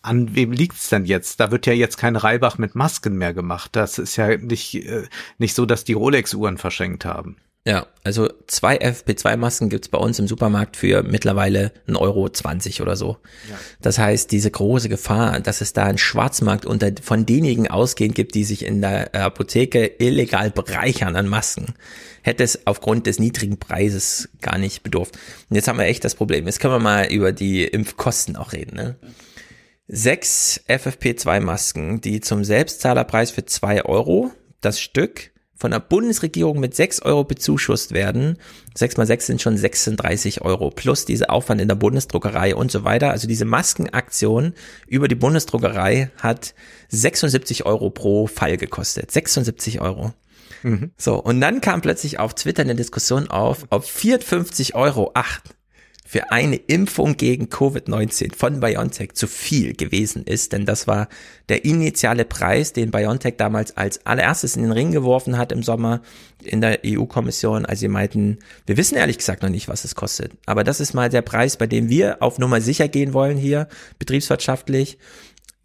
An 0.01 0.35
wem 0.35 0.51
liegt's 0.51 0.89
denn 0.89 1.05
jetzt? 1.05 1.39
Da 1.39 1.51
wird 1.51 1.67
ja 1.67 1.73
jetzt 1.73 1.97
kein 1.97 2.15
Reibach 2.15 2.57
mit 2.57 2.73
Masken 2.73 3.17
mehr 3.17 3.33
gemacht. 3.33 3.75
Das 3.75 3.99
ist 3.99 4.15
ja 4.15 4.35
nicht, 4.37 4.75
äh, 4.75 5.03
nicht 5.37 5.53
so, 5.53 5.65
dass 5.65 5.83
die 5.83 5.93
Rolex-Uhren 5.93 6.57
verschenkt 6.57 7.05
haben. 7.05 7.37
Ja, 7.67 7.85
also 8.01 8.29
zwei 8.47 8.77
FP2-Masken 8.77 9.67
gibt's 9.67 9.89
bei 9.89 9.97
uns 9.97 10.17
im 10.19 10.27
Supermarkt 10.29 10.77
für 10.77 11.03
mittlerweile 11.03 11.73
1,20 11.89 11.99
Euro 11.99 12.29
20 12.29 12.81
oder 12.81 12.95
so. 12.95 13.17
Ja. 13.49 13.59
Das 13.81 13.99
heißt, 13.99 14.31
diese 14.31 14.49
große 14.49 14.87
Gefahr, 14.87 15.41
dass 15.41 15.59
es 15.59 15.73
da 15.73 15.83
einen 15.83 15.97
Schwarzmarkt 15.97 16.65
unter 16.65 16.89
von 17.03 17.25
denjenigen 17.25 17.67
ausgehend 17.67 18.15
gibt, 18.15 18.35
die 18.35 18.45
sich 18.45 18.63
in 18.63 18.79
der 18.79 19.13
Apotheke 19.13 19.85
illegal 19.99 20.49
bereichern 20.49 21.17
an 21.17 21.27
Masken, 21.27 21.73
hätte 22.21 22.45
es 22.45 22.65
aufgrund 22.65 23.05
des 23.05 23.19
niedrigen 23.19 23.57
Preises 23.57 24.29
gar 24.41 24.57
nicht 24.57 24.81
bedurft. 24.81 25.19
Und 25.49 25.57
jetzt 25.57 25.67
haben 25.67 25.77
wir 25.77 25.87
echt 25.87 26.05
das 26.05 26.15
Problem. 26.15 26.45
Jetzt 26.45 26.61
können 26.61 26.75
wir 26.75 26.79
mal 26.79 27.11
über 27.11 27.33
die 27.33 27.65
Impfkosten 27.65 28.37
auch 28.37 28.53
reden. 28.53 28.77
Ne? 28.77 28.95
Sechs 29.89 30.61
FFP2-Masken, 30.69 31.99
die 31.99 32.21
zum 32.21 32.45
Selbstzahlerpreis 32.45 33.31
für 33.31 33.43
zwei 33.43 33.83
Euro 33.83 34.31
das 34.61 34.79
Stück 34.79 35.31
von 35.57 35.71
der 35.71 35.79
Bundesregierung 35.79 36.59
mit 36.59 36.75
6 36.75 37.01
Euro 37.01 37.23
bezuschusst 37.23 37.91
werden. 37.91 38.37
6 38.75 38.97
mal 38.97 39.07
6 39.07 39.25
sind 39.25 39.41
schon 39.41 39.57
36 39.57 40.41
Euro 40.41 40.69
plus 40.69 41.05
diese 41.05 41.29
Aufwand 41.29 41.59
in 41.59 41.67
der 41.67 41.75
Bundesdruckerei 41.75 42.55
und 42.55 42.71
so 42.71 42.83
weiter. 42.83 43.11
Also 43.11 43.27
diese 43.27 43.45
Maskenaktion 43.45 44.53
über 44.87 45.07
die 45.07 45.15
Bundesdruckerei 45.15 46.11
hat 46.21 46.53
76 46.89 47.65
Euro 47.65 47.89
pro 47.89 48.27
Fall 48.27 48.57
gekostet. 48.57 49.11
76 49.11 49.81
Euro. 49.81 50.13
Mhm. 50.63 50.91
So, 50.97 51.15
und 51.15 51.41
dann 51.41 51.61
kam 51.61 51.81
plötzlich 51.81 52.19
auf 52.19 52.35
Twitter 52.35 52.61
eine 52.61 52.75
Diskussion 52.75 53.29
auf, 53.29 53.65
ob 53.69 53.83
54 53.83 54.75
Euro, 54.75 55.11
ach, 55.13 55.41
für 56.07 56.31
eine 56.31 56.55
Impfung 56.55 57.17
gegen 57.17 57.47
Covid-19 57.47 58.33
von 58.33 58.61
BioNTech 58.61 59.11
zu 59.13 59.27
viel 59.27 59.73
gewesen 59.73 60.23
ist, 60.23 60.53
denn 60.53 60.65
das 60.65 60.87
war 60.87 61.09
der 61.49 61.65
initiale 61.65 62.23
Preis, 62.23 62.71
den 62.71 62.91
BioNTech 62.91 63.35
damals 63.35 63.75
als 63.75 64.05
allererstes 64.05 64.55
in 64.55 64.63
den 64.63 64.71
Ring 64.71 64.93
geworfen 64.93 65.37
hat 65.37 65.51
im 65.51 65.63
Sommer 65.63 66.01
in 66.41 66.61
der 66.61 66.79
EU-Kommission, 66.85 67.65
als 67.65 67.81
sie 67.81 67.89
meinten, 67.89 68.39
wir 68.65 68.77
wissen 68.77 68.95
ehrlich 68.95 69.17
gesagt 69.17 69.43
noch 69.43 69.49
nicht, 69.49 69.67
was 69.67 69.83
es 69.83 69.95
kostet. 69.95 70.31
Aber 70.45 70.63
das 70.63 70.79
ist 70.79 70.93
mal 70.93 71.09
der 71.09 71.23
Preis, 71.23 71.57
bei 71.57 71.67
dem 71.67 71.89
wir 71.89 72.23
auf 72.23 72.39
Nummer 72.39 72.61
sicher 72.61 72.87
gehen 72.87 73.11
wollen 73.11 73.37
hier, 73.37 73.67
betriebswirtschaftlich. 73.99 74.99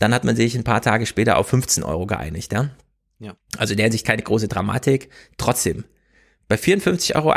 Dann 0.01 0.13
hat 0.13 0.25
man 0.25 0.35
sich 0.35 0.57
ein 0.57 0.65
paar 0.65 0.83
Tage 0.83 1.07
später 1.07 1.39
auf 1.39 1.47
15 1.47 1.85
Euro 1.85 2.07
geeinigt, 2.07 2.53
ja. 2.53 2.71
Ja. 3.21 3.37
Also 3.57 3.77
der 3.77 3.93
sich 3.93 4.03
keine 4.03 4.23
große 4.23 4.49
Dramatik. 4.49 5.09
Trotzdem, 5.39 5.85
bei 6.49 6.57
54,08 6.57 7.15
Euro 7.15 7.33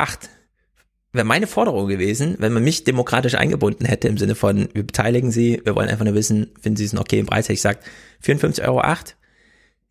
wäre 1.15 1.25
meine 1.25 1.47
Forderung 1.47 1.87
gewesen, 1.87 2.35
wenn 2.39 2.53
man 2.53 2.63
mich 2.63 2.83
demokratisch 2.83 3.35
eingebunden 3.35 3.85
hätte 3.85 4.07
im 4.07 4.17
Sinne 4.17 4.35
von, 4.35 4.69
wir 4.73 4.85
beteiligen 4.85 5.31
Sie, 5.31 5.61
wir 5.63 5.75
wollen 5.75 5.89
einfach 5.89 6.05
nur 6.05 6.13
wissen, 6.13 6.51
finden 6.61 6.77
Sie 6.77 6.85
es 6.85 6.91
einen 6.91 7.01
okayen 7.01 7.25
Preis, 7.25 7.45
hätte 7.45 7.53
ich 7.53 7.59
gesagt, 7.59 7.85
54,08 8.23 8.67
Euro, 8.67 8.81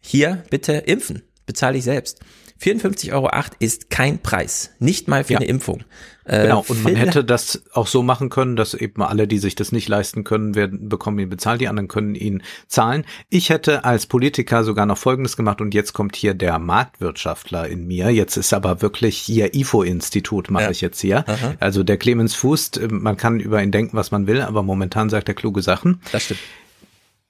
hier 0.00 0.44
bitte 0.50 0.72
impfen. 0.72 1.22
bezahle 1.46 1.78
ich 1.78 1.84
selbst. 1.84 2.20
54,08 2.62 3.12
Euro 3.12 3.30
ist 3.58 3.90
kein 3.90 4.18
Preis, 4.20 4.70
nicht 4.78 5.08
mal 5.08 5.24
für 5.24 5.34
Ja. 5.34 5.38
eine 5.40 5.48
Impfung. 5.48 5.82
Äh, 6.24 6.42
Genau, 6.44 6.64
und 6.68 6.82
man 6.82 6.96
hätte 6.96 7.22
das 7.22 7.64
auch 7.74 7.86
so 7.86 8.02
machen 8.02 8.30
können, 8.30 8.56
dass 8.56 8.72
eben 8.72 9.02
alle, 9.02 9.28
die 9.28 9.38
sich 9.38 9.54
das 9.56 9.72
nicht 9.72 9.88
leisten 9.88 10.24
können, 10.24 10.54
werden, 10.54 10.88
bekommen 10.88 11.18
ihn 11.18 11.28
bezahlt, 11.28 11.60
die 11.60 11.68
anderen 11.68 11.88
können 11.88 12.14
ihn 12.14 12.42
zahlen. 12.66 13.04
Ich 13.28 13.50
hätte 13.50 13.84
als 13.84 14.06
Politiker 14.06 14.64
sogar 14.64 14.86
noch 14.86 14.96
Folgendes 14.96 15.36
gemacht 15.36 15.60
und 15.60 15.74
jetzt 15.74 15.92
kommt 15.92 16.16
hier 16.16 16.32
der 16.32 16.58
Marktwirtschaftler 16.58 17.68
in 17.68 17.86
mir. 17.86 18.08
Jetzt 18.10 18.38
ist 18.38 18.54
aber 18.54 18.80
wirklich 18.80 19.18
hier 19.18 19.54
IFO-Institut 19.54 20.50
mache 20.50 20.64
Ja. 20.64 20.70
ich 20.70 20.80
jetzt 20.80 21.00
hier. 21.00 21.28
Aha. 21.28 21.54
Also 21.60 21.82
der 21.82 21.98
Clemens 21.98 22.34
Fuß, 22.34 22.70
äh, 22.78 22.88
man 22.88 23.18
kann 23.18 23.38
über 23.40 23.62
ihn 23.62 23.72
denken, 23.72 23.94
was 23.96 24.10
man 24.10 24.26
will, 24.26 24.40
aber 24.40 24.62
momentan 24.62 25.10
sagt 25.10 25.28
er 25.28 25.34
kluge 25.34 25.60
Sachen. 25.60 26.00
Das 26.12 26.24
stimmt. 26.24 26.40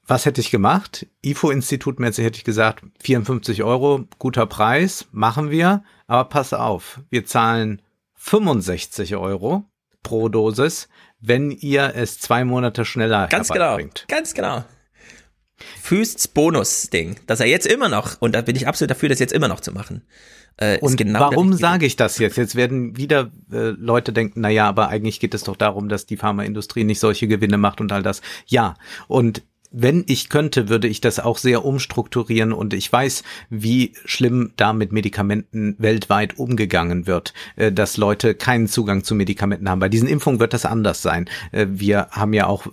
Was 0.06 0.26
hätte 0.26 0.40
ich 0.40 0.50
gemacht? 0.50 1.06
IFO-Institut-mäßig 1.22 2.24
hätte 2.24 2.38
ich 2.38 2.44
gesagt, 2.44 2.84
54 3.02 3.62
Euro, 3.62 4.04
guter 4.18 4.46
Preis, 4.46 5.06
machen 5.12 5.50
wir. 5.50 5.82
Aber 6.06 6.28
pass 6.28 6.52
auf, 6.52 7.00
wir 7.10 7.24
zahlen 7.24 7.80
65 8.14 9.16
Euro 9.16 9.64
pro 10.02 10.28
Dosis, 10.28 10.88
wenn 11.20 11.50
ihr 11.50 11.92
es 11.94 12.18
zwei 12.18 12.44
Monate 12.44 12.84
schneller 12.84 13.28
Ganz 13.28 13.48
genau, 13.48 13.78
ganz 14.08 14.34
genau. 14.34 14.64
Füßts 15.82 16.28
Bonus-Ding, 16.28 17.16
dass 17.26 17.40
er 17.40 17.46
jetzt 17.46 17.66
immer 17.66 17.88
noch, 17.88 18.20
und 18.20 18.34
da 18.34 18.42
bin 18.42 18.56
ich 18.56 18.66
absolut 18.66 18.90
dafür, 18.90 19.08
das 19.08 19.20
jetzt 19.20 19.32
immer 19.32 19.48
noch 19.48 19.60
zu 19.60 19.72
machen. 19.72 20.02
Äh, 20.60 20.76
ist 20.76 20.82
Und 20.82 20.96
genau 20.96 21.20
warum 21.20 21.52
sage 21.54 21.86
ich 21.86 21.96
das 21.96 22.18
jetzt? 22.18 22.36
Jetzt 22.36 22.54
werden 22.56 22.96
wieder 22.96 23.30
äh, 23.50 23.70
Leute 23.70 24.12
denken, 24.12 24.40
na 24.40 24.50
ja, 24.50 24.68
aber 24.68 24.88
eigentlich 24.88 25.20
geht 25.20 25.32
es 25.32 25.44
doch 25.44 25.56
darum, 25.56 25.88
dass 25.88 26.06
die 26.06 26.16
Pharmaindustrie 26.16 26.84
nicht 26.84 27.00
solche 27.00 27.26
Gewinne 27.26 27.56
macht 27.56 27.80
und 27.80 27.90
all 27.92 28.02
das. 28.02 28.20
Ja, 28.46 28.74
und 29.08 29.42
wenn 29.76 30.04
ich 30.06 30.28
könnte, 30.28 30.68
würde 30.68 30.86
ich 30.86 31.00
das 31.00 31.18
auch 31.18 31.36
sehr 31.36 31.64
umstrukturieren 31.64 32.52
und 32.52 32.72
ich 32.72 32.90
weiß, 32.90 33.24
wie 33.50 33.92
schlimm 34.04 34.52
da 34.56 34.72
mit 34.72 34.92
Medikamenten 34.92 35.74
weltweit 35.78 36.38
umgegangen 36.38 37.06
wird, 37.06 37.34
äh, 37.56 37.72
dass 37.72 37.96
Leute 37.96 38.34
keinen 38.34 38.68
Zugang 38.68 39.02
zu 39.02 39.14
Medikamenten 39.14 39.68
haben. 39.68 39.80
Bei 39.80 39.88
diesen 39.88 40.08
Impfungen 40.08 40.38
wird 40.38 40.54
das 40.54 40.64
anders 40.64 41.02
sein. 41.02 41.28
Äh, 41.50 41.66
Wir 41.70 42.08
haben 42.10 42.32
ja 42.32 42.46
auch 42.46 42.66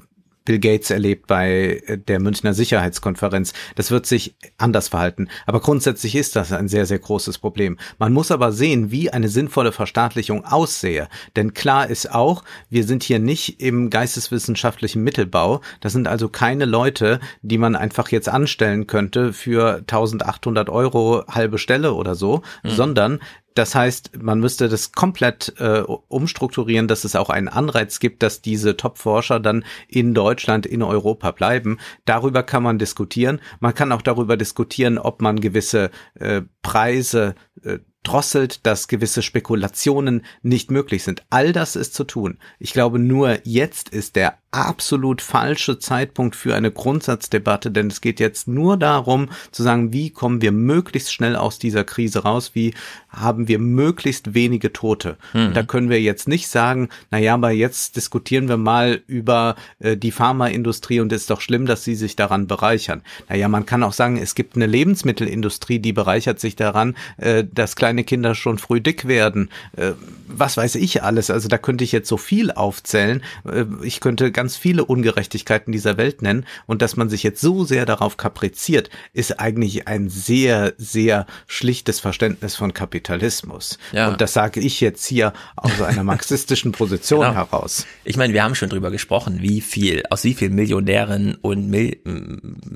Bill 0.46 0.60
Gates 0.60 0.90
erlebt 0.90 1.28
bei 1.28 1.82
äh, 1.86 1.98
der 1.98 2.20
Münchner 2.20 2.54
Sicherheitskonferenz. 2.54 3.54
Das 3.76 3.92
wird 3.92 4.06
sich 4.06 4.36
anders 4.58 4.88
verhalten. 4.88 5.28
Aber 5.46 5.60
grundsätzlich 5.60 6.16
ist 6.16 6.36
das 6.36 6.52
ein 6.52 6.68
sehr, 6.68 6.86
sehr 6.86 7.00
großes 7.00 7.38
Problem. 7.38 7.78
Man 8.00 8.14
muss 8.14 8.32
aber 8.32 8.52
sehen, 8.52 8.92
wie 8.92 9.10
eine 9.10 9.30
sinnvolle 9.30 9.72
Verstaatlichung 9.72 10.46
aussehe. 10.46 11.08
Denn 11.36 11.54
klar 11.54 11.88
ist 11.88 12.12
auch, 12.12 12.44
wir 12.70 12.84
sind 12.84 13.04
hier 13.04 13.20
nicht 13.20 13.62
im 13.62 13.90
geisteswissenschaftlichen 13.90 15.04
Mittelbau. 15.04 15.62
Das 15.80 15.94
sind 15.94 16.08
also 16.08 16.30
keine 16.30 16.66
Leute, 16.66 17.20
die 17.42 17.58
man 17.58 17.76
einfach 17.76 18.10
jetzt 18.10 18.30
anstellen 18.30 18.88
könnte 18.88 19.34
für 19.34 19.78
1800 19.78 20.70
Euro 20.70 21.24
halbe 21.28 21.58
Stelle 21.58 21.94
oder 21.94 22.16
so, 22.16 22.42
sondern 22.64 23.20
das 23.54 23.76
heißt, 23.76 24.22
man 24.22 24.40
müsste 24.40 24.70
das 24.70 24.92
komplett 24.92 25.54
äh, 25.60 25.82
umstrukturieren, 25.82 26.88
dass 26.88 27.04
es 27.04 27.16
auch 27.16 27.30
einen 27.30 27.48
Anreiz 27.48 28.00
gibt, 28.00 28.24
dass 28.24 28.42
diese 28.42 28.78
Top-Forscher 28.78 29.40
dann 29.40 29.66
in 29.88 30.14
Deutschland, 30.14 30.66
in 30.66 30.82
Europa 30.82 31.32
bleiben. 31.32 31.78
Darüber 32.06 32.44
kann 32.44 32.64
man 32.64 32.80
diskutieren. 32.80 33.42
Man 33.60 33.74
kann 33.74 33.92
auch 33.92 34.02
darüber 34.02 34.38
diskutieren, 34.38 34.98
ob 34.98 35.22
man 35.22 35.42
gewisse 35.42 35.92
äh, 36.16 36.42
Preise 36.62 37.36
äh, 37.64 37.80
drosselt, 38.04 38.66
dass 38.66 38.88
gewisse 38.88 39.22
Spekulationen 39.22 40.26
nicht 40.42 40.72
möglich 40.72 41.04
sind. 41.04 41.24
All 41.30 41.54
das 41.54 41.76
ist 41.76 41.94
zu 41.94 42.04
tun. 42.04 42.40
Ich 42.58 42.74
glaube, 42.74 43.00
nur 43.00 43.40
jetzt 43.44 43.90
ist 43.90 44.16
der 44.16 44.41
absolut 44.52 45.22
falsche 45.22 45.80
Zeitpunkt 45.80 46.36
für 46.36 46.56
eine 46.56 46.72
Grundsatzdebatte, 46.72 47.72
denn 47.72 47.88
es 47.88 48.02
geht 48.02 48.20
jetzt 48.20 48.48
nur 48.48 48.78
darum 48.78 49.30
zu 49.52 49.64
sagen, 49.64 49.94
wie 49.94 50.10
kommen 50.10 50.42
wir 50.42 50.52
möglichst 50.52 51.14
schnell 51.14 51.38
aus 51.38 51.58
dieser 51.58 51.86
Krise 51.86 52.24
raus, 52.24 52.52
wie 52.54 52.74
haben 53.10 53.48
wir 53.48 53.60
möglichst 53.60 54.34
wenige 54.34 54.74
Tote. 54.74 55.18
Und 55.34 55.56
da 55.56 55.64
können 55.64 55.90
wir 55.90 56.02
jetzt 56.02 56.28
nicht 56.28 56.48
sagen, 56.48 56.90
na 57.12 57.18
ja, 57.18 57.34
aber 57.34 57.52
jetzt 57.52 57.96
diskutieren 57.96 58.48
wir 58.48 58.58
mal 58.58 59.02
über 59.08 59.56
äh, 59.80 59.98
die 59.98 60.12
Pharmaindustrie 60.12 61.00
und 61.00 61.12
es 61.12 61.22
ist 61.22 61.30
doch 61.30 61.42
schlimm, 61.42 61.66
dass 61.66 61.84
sie 61.84 61.96
sich 61.96 62.16
daran 62.16 62.48
bereichern. 62.48 63.02
Naja, 63.30 63.48
man 63.48 63.66
kann 63.66 63.84
auch 63.84 63.94
sagen, 63.94 64.18
es 64.18 64.36
gibt 64.36 64.56
eine 64.56 64.66
Lebensmittelindustrie, 64.66 65.80
die 65.80 65.94
bereichert 65.94 66.40
sich 66.40 66.56
daran, 66.56 66.96
äh, 67.18 67.44
dass 67.50 67.76
kleine 67.76 68.04
Kinder 68.04 68.36
schon 68.36 68.58
früh 68.58 68.82
dick 68.82 69.08
werden. 69.08 69.50
Äh, 69.76 69.92
was 70.28 70.58
weiß 70.58 70.76
ich 70.76 71.04
alles. 71.04 71.30
Also 71.30 71.48
da 71.48 71.58
könnte 71.58 71.84
ich 71.84 71.92
jetzt 71.92 72.08
so 72.08 72.18
viel 72.18 72.52
aufzählen. 72.52 73.22
Äh, 73.46 73.66
ich 73.84 74.00
könnte 74.00 74.32
ganz 74.42 74.56
viele 74.56 74.86
Ungerechtigkeiten 74.86 75.72
dieser 75.72 75.98
Welt 75.98 76.24
nennen. 76.24 76.48
Und 76.66 76.82
dass 76.82 76.96
man 76.96 77.10
sich 77.10 77.22
jetzt 77.22 77.42
so 77.42 77.64
sehr 77.64 77.86
darauf 77.86 78.18
kapriziert, 78.18 78.90
ist 79.14 79.40
eigentlich 79.40 79.88
ein 79.88 80.10
sehr, 80.10 80.74
sehr 80.80 81.28
schlichtes 81.46 82.00
Verständnis 82.00 82.56
von 82.56 82.74
Kapitalismus. 82.74 83.78
Ja. 83.92 84.10
Und 84.10 84.20
das 84.20 84.34
sage 84.34 84.60
ich 84.60 84.82
jetzt 84.82 85.06
hier 85.06 85.34
aus 85.56 85.80
einer 85.80 86.04
marxistischen 86.04 86.72
Position 86.72 87.20
Genau. 87.22 87.36
heraus. 87.36 87.86
Ich 88.04 88.18
meine, 88.18 88.34
wir 88.34 88.44
haben 88.44 88.56
schon 88.56 88.70
drüber 88.70 88.90
gesprochen, 88.90 89.44
wie 89.44 89.62
viel, 89.62 90.02
aus 90.10 90.24
wie 90.24 90.34
vielen 90.34 90.56
Millionären 90.56 91.36
und 91.36 91.70
Mil, 91.70 91.98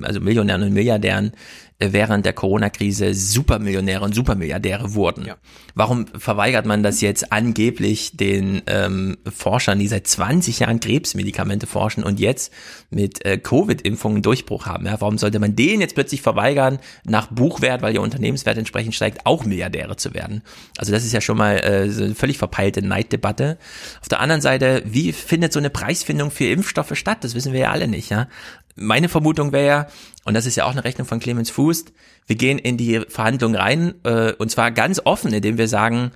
also 0.02 0.20
Millionären 0.20 0.62
und 0.62 0.72
Milliardären 0.72 1.32
während 1.78 2.24
der 2.24 2.32
Corona-Krise 2.32 3.12
Supermillionäre 3.12 4.04
und 4.04 4.14
Supermilliardäre 4.14 4.94
wurden. 4.94 5.26
Ja. 5.26 5.36
Warum 5.74 6.06
verweigert 6.06 6.64
man 6.64 6.82
das 6.82 7.02
jetzt 7.02 7.32
angeblich 7.32 8.16
den 8.16 8.62
ähm, 8.66 9.18
Forschern, 9.30 9.78
die 9.78 9.88
seit 9.88 10.06
20 10.06 10.60
Jahren 10.60 10.80
Krebsmedikamente 10.80 11.66
forschen 11.66 12.02
und 12.02 12.18
jetzt 12.18 12.52
mit 12.88 13.24
äh, 13.26 13.36
Covid-Impfungen 13.36 14.22
Durchbruch 14.22 14.64
haben? 14.64 14.86
Ja? 14.86 15.00
Warum 15.00 15.18
sollte 15.18 15.38
man 15.38 15.54
denen 15.54 15.82
jetzt 15.82 15.94
plötzlich 15.94 16.22
verweigern, 16.22 16.78
nach 17.04 17.26
Buchwert, 17.26 17.82
weil 17.82 17.94
ihr 17.94 18.00
Unternehmenswert 18.00 18.56
entsprechend 18.56 18.94
steigt, 18.94 19.26
auch 19.26 19.44
Milliardäre 19.44 19.96
zu 19.96 20.14
werden? 20.14 20.42
Also 20.78 20.92
das 20.92 21.04
ist 21.04 21.12
ja 21.12 21.20
schon 21.20 21.36
mal 21.36 21.58
äh, 21.58 21.90
so 21.90 22.04
eine 22.04 22.14
völlig 22.14 22.38
verpeilte 22.38 22.80
Neiddebatte. 22.80 23.58
Auf 24.00 24.08
der 24.08 24.20
anderen 24.20 24.40
Seite, 24.40 24.82
wie 24.86 25.12
findet 25.12 25.52
so 25.52 25.58
eine 25.58 25.70
Preisfindung 25.70 26.30
für 26.30 26.46
Impfstoffe 26.46 26.96
statt? 26.96 27.18
Das 27.20 27.34
wissen 27.34 27.52
wir 27.52 27.60
ja 27.60 27.70
alle 27.70 27.86
nicht, 27.86 28.10
ja. 28.10 28.28
Meine 28.76 29.08
Vermutung 29.08 29.52
wäre 29.52 29.66
ja, 29.66 29.86
und 30.24 30.34
das 30.34 30.46
ist 30.46 30.56
ja 30.56 30.64
auch 30.64 30.72
eine 30.72 30.84
Rechnung 30.84 31.06
von 31.06 31.18
Clemens 31.18 31.50
Fuß, 31.50 31.86
wir 32.26 32.36
gehen 32.36 32.58
in 32.58 32.76
die 32.76 33.00
Verhandlungen 33.08 33.56
rein, 33.56 33.94
äh, 34.04 34.32
und 34.34 34.50
zwar 34.50 34.70
ganz 34.70 35.00
offen, 35.04 35.32
indem 35.32 35.58
wir 35.58 35.66
sagen, 35.66 36.12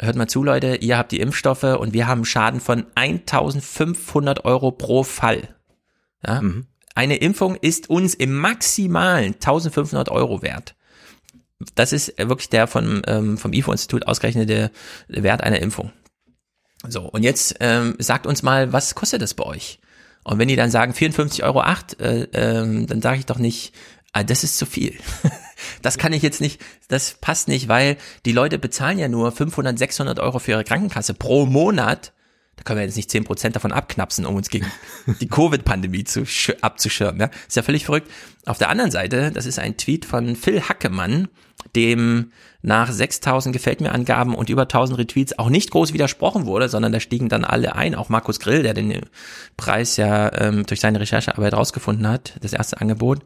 hört 0.00 0.16
mal 0.16 0.26
zu, 0.26 0.42
Leute, 0.42 0.76
ihr 0.76 0.98
habt 0.98 1.12
die 1.12 1.20
Impfstoffe 1.20 1.62
und 1.62 1.92
wir 1.92 2.06
haben 2.06 2.24
Schaden 2.24 2.60
von 2.60 2.86
1500 2.94 4.44
Euro 4.44 4.72
pro 4.72 5.04
Fall. 5.04 5.54
Ja? 6.26 6.42
Eine 6.94 7.16
Impfung 7.16 7.56
ist 7.56 7.88
uns 7.88 8.14
im 8.14 8.36
maximalen 8.36 9.34
1500 9.34 10.08
Euro 10.08 10.42
wert. 10.42 10.74
Das 11.74 11.92
ist 11.92 12.18
wirklich 12.18 12.48
der 12.48 12.66
von, 12.66 13.02
ähm, 13.06 13.38
vom 13.38 13.52
IFO-Institut 13.52 14.06
ausgerechnete 14.06 14.70
Wert 15.08 15.42
einer 15.42 15.60
Impfung. 15.60 15.92
So, 16.88 17.02
und 17.02 17.22
jetzt 17.22 17.56
ähm, 17.60 17.94
sagt 17.98 18.26
uns 18.26 18.42
mal, 18.42 18.72
was 18.72 18.94
kostet 18.94 19.20
das 19.20 19.34
bei 19.34 19.44
euch? 19.44 19.79
Und 20.24 20.38
wenn 20.38 20.48
die 20.48 20.56
dann 20.56 20.70
sagen 20.70 20.92
54,08 20.92 21.42
Euro, 21.42 21.62
äh, 21.62 22.26
ähm, 22.32 22.86
dann 22.86 23.00
sage 23.02 23.18
ich 23.18 23.26
doch 23.26 23.38
nicht, 23.38 23.72
ah, 24.12 24.22
das 24.22 24.44
ist 24.44 24.58
zu 24.58 24.66
viel. 24.66 24.98
das 25.82 25.98
kann 25.98 26.12
ich 26.12 26.22
jetzt 26.22 26.40
nicht, 26.40 26.60
das 26.88 27.14
passt 27.20 27.48
nicht, 27.48 27.68
weil 27.68 27.96
die 28.26 28.32
Leute 28.32 28.58
bezahlen 28.58 28.98
ja 28.98 29.08
nur 29.08 29.32
500, 29.32 29.78
600 29.78 30.18
Euro 30.20 30.38
für 30.38 30.52
ihre 30.52 30.64
Krankenkasse 30.64 31.14
pro 31.14 31.46
Monat. 31.46 32.12
Da 32.56 32.64
können 32.64 32.78
wir 32.78 32.84
jetzt 32.84 32.96
nicht 32.96 33.10
10% 33.10 33.50
davon 33.50 33.72
abknapsen, 33.72 34.26
um 34.26 34.34
uns 34.36 34.50
gegen 34.50 34.70
die 35.20 35.28
Covid-Pandemie 35.28 36.04
zu, 36.04 36.20
sch- 36.20 36.60
abzuschirmen. 36.60 37.20
Ja? 37.20 37.30
Ist 37.48 37.56
ja 37.56 37.62
völlig 37.62 37.86
verrückt. 37.86 38.10
Auf 38.44 38.58
der 38.58 38.68
anderen 38.68 38.90
Seite, 38.90 39.30
das 39.32 39.46
ist 39.46 39.58
ein 39.58 39.78
Tweet 39.78 40.04
von 40.04 40.36
Phil 40.36 40.60
Hackemann, 40.68 41.28
dem 41.76 42.32
nach 42.62 42.90
6000 42.90 43.52
gefällt 43.52 43.80
mir 43.80 43.92
Angaben 43.92 44.34
und 44.34 44.50
über 44.50 44.62
1000 44.62 44.98
Retweets 44.98 45.38
auch 45.38 45.48
nicht 45.48 45.70
groß 45.70 45.92
widersprochen 45.92 46.46
wurde, 46.46 46.68
sondern 46.68 46.92
da 46.92 47.00
stiegen 47.00 47.28
dann 47.28 47.44
alle 47.44 47.74
ein, 47.74 47.94
auch 47.94 48.08
Markus 48.08 48.40
Grill, 48.40 48.62
der 48.62 48.74
den 48.74 49.00
Preis 49.56 49.96
ja 49.96 50.32
ähm, 50.38 50.66
durch 50.66 50.80
seine 50.80 51.00
Recherchearbeit 51.00 51.54
rausgefunden 51.54 52.06
hat, 52.08 52.34
das 52.40 52.52
erste 52.52 52.80
Angebot. 52.80 53.20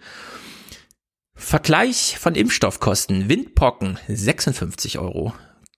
Vergleich 1.34 2.16
von 2.18 2.36
Impfstoffkosten, 2.36 3.28
Windpocken 3.28 3.98
56 4.06 4.98
Euro, 5.00 5.32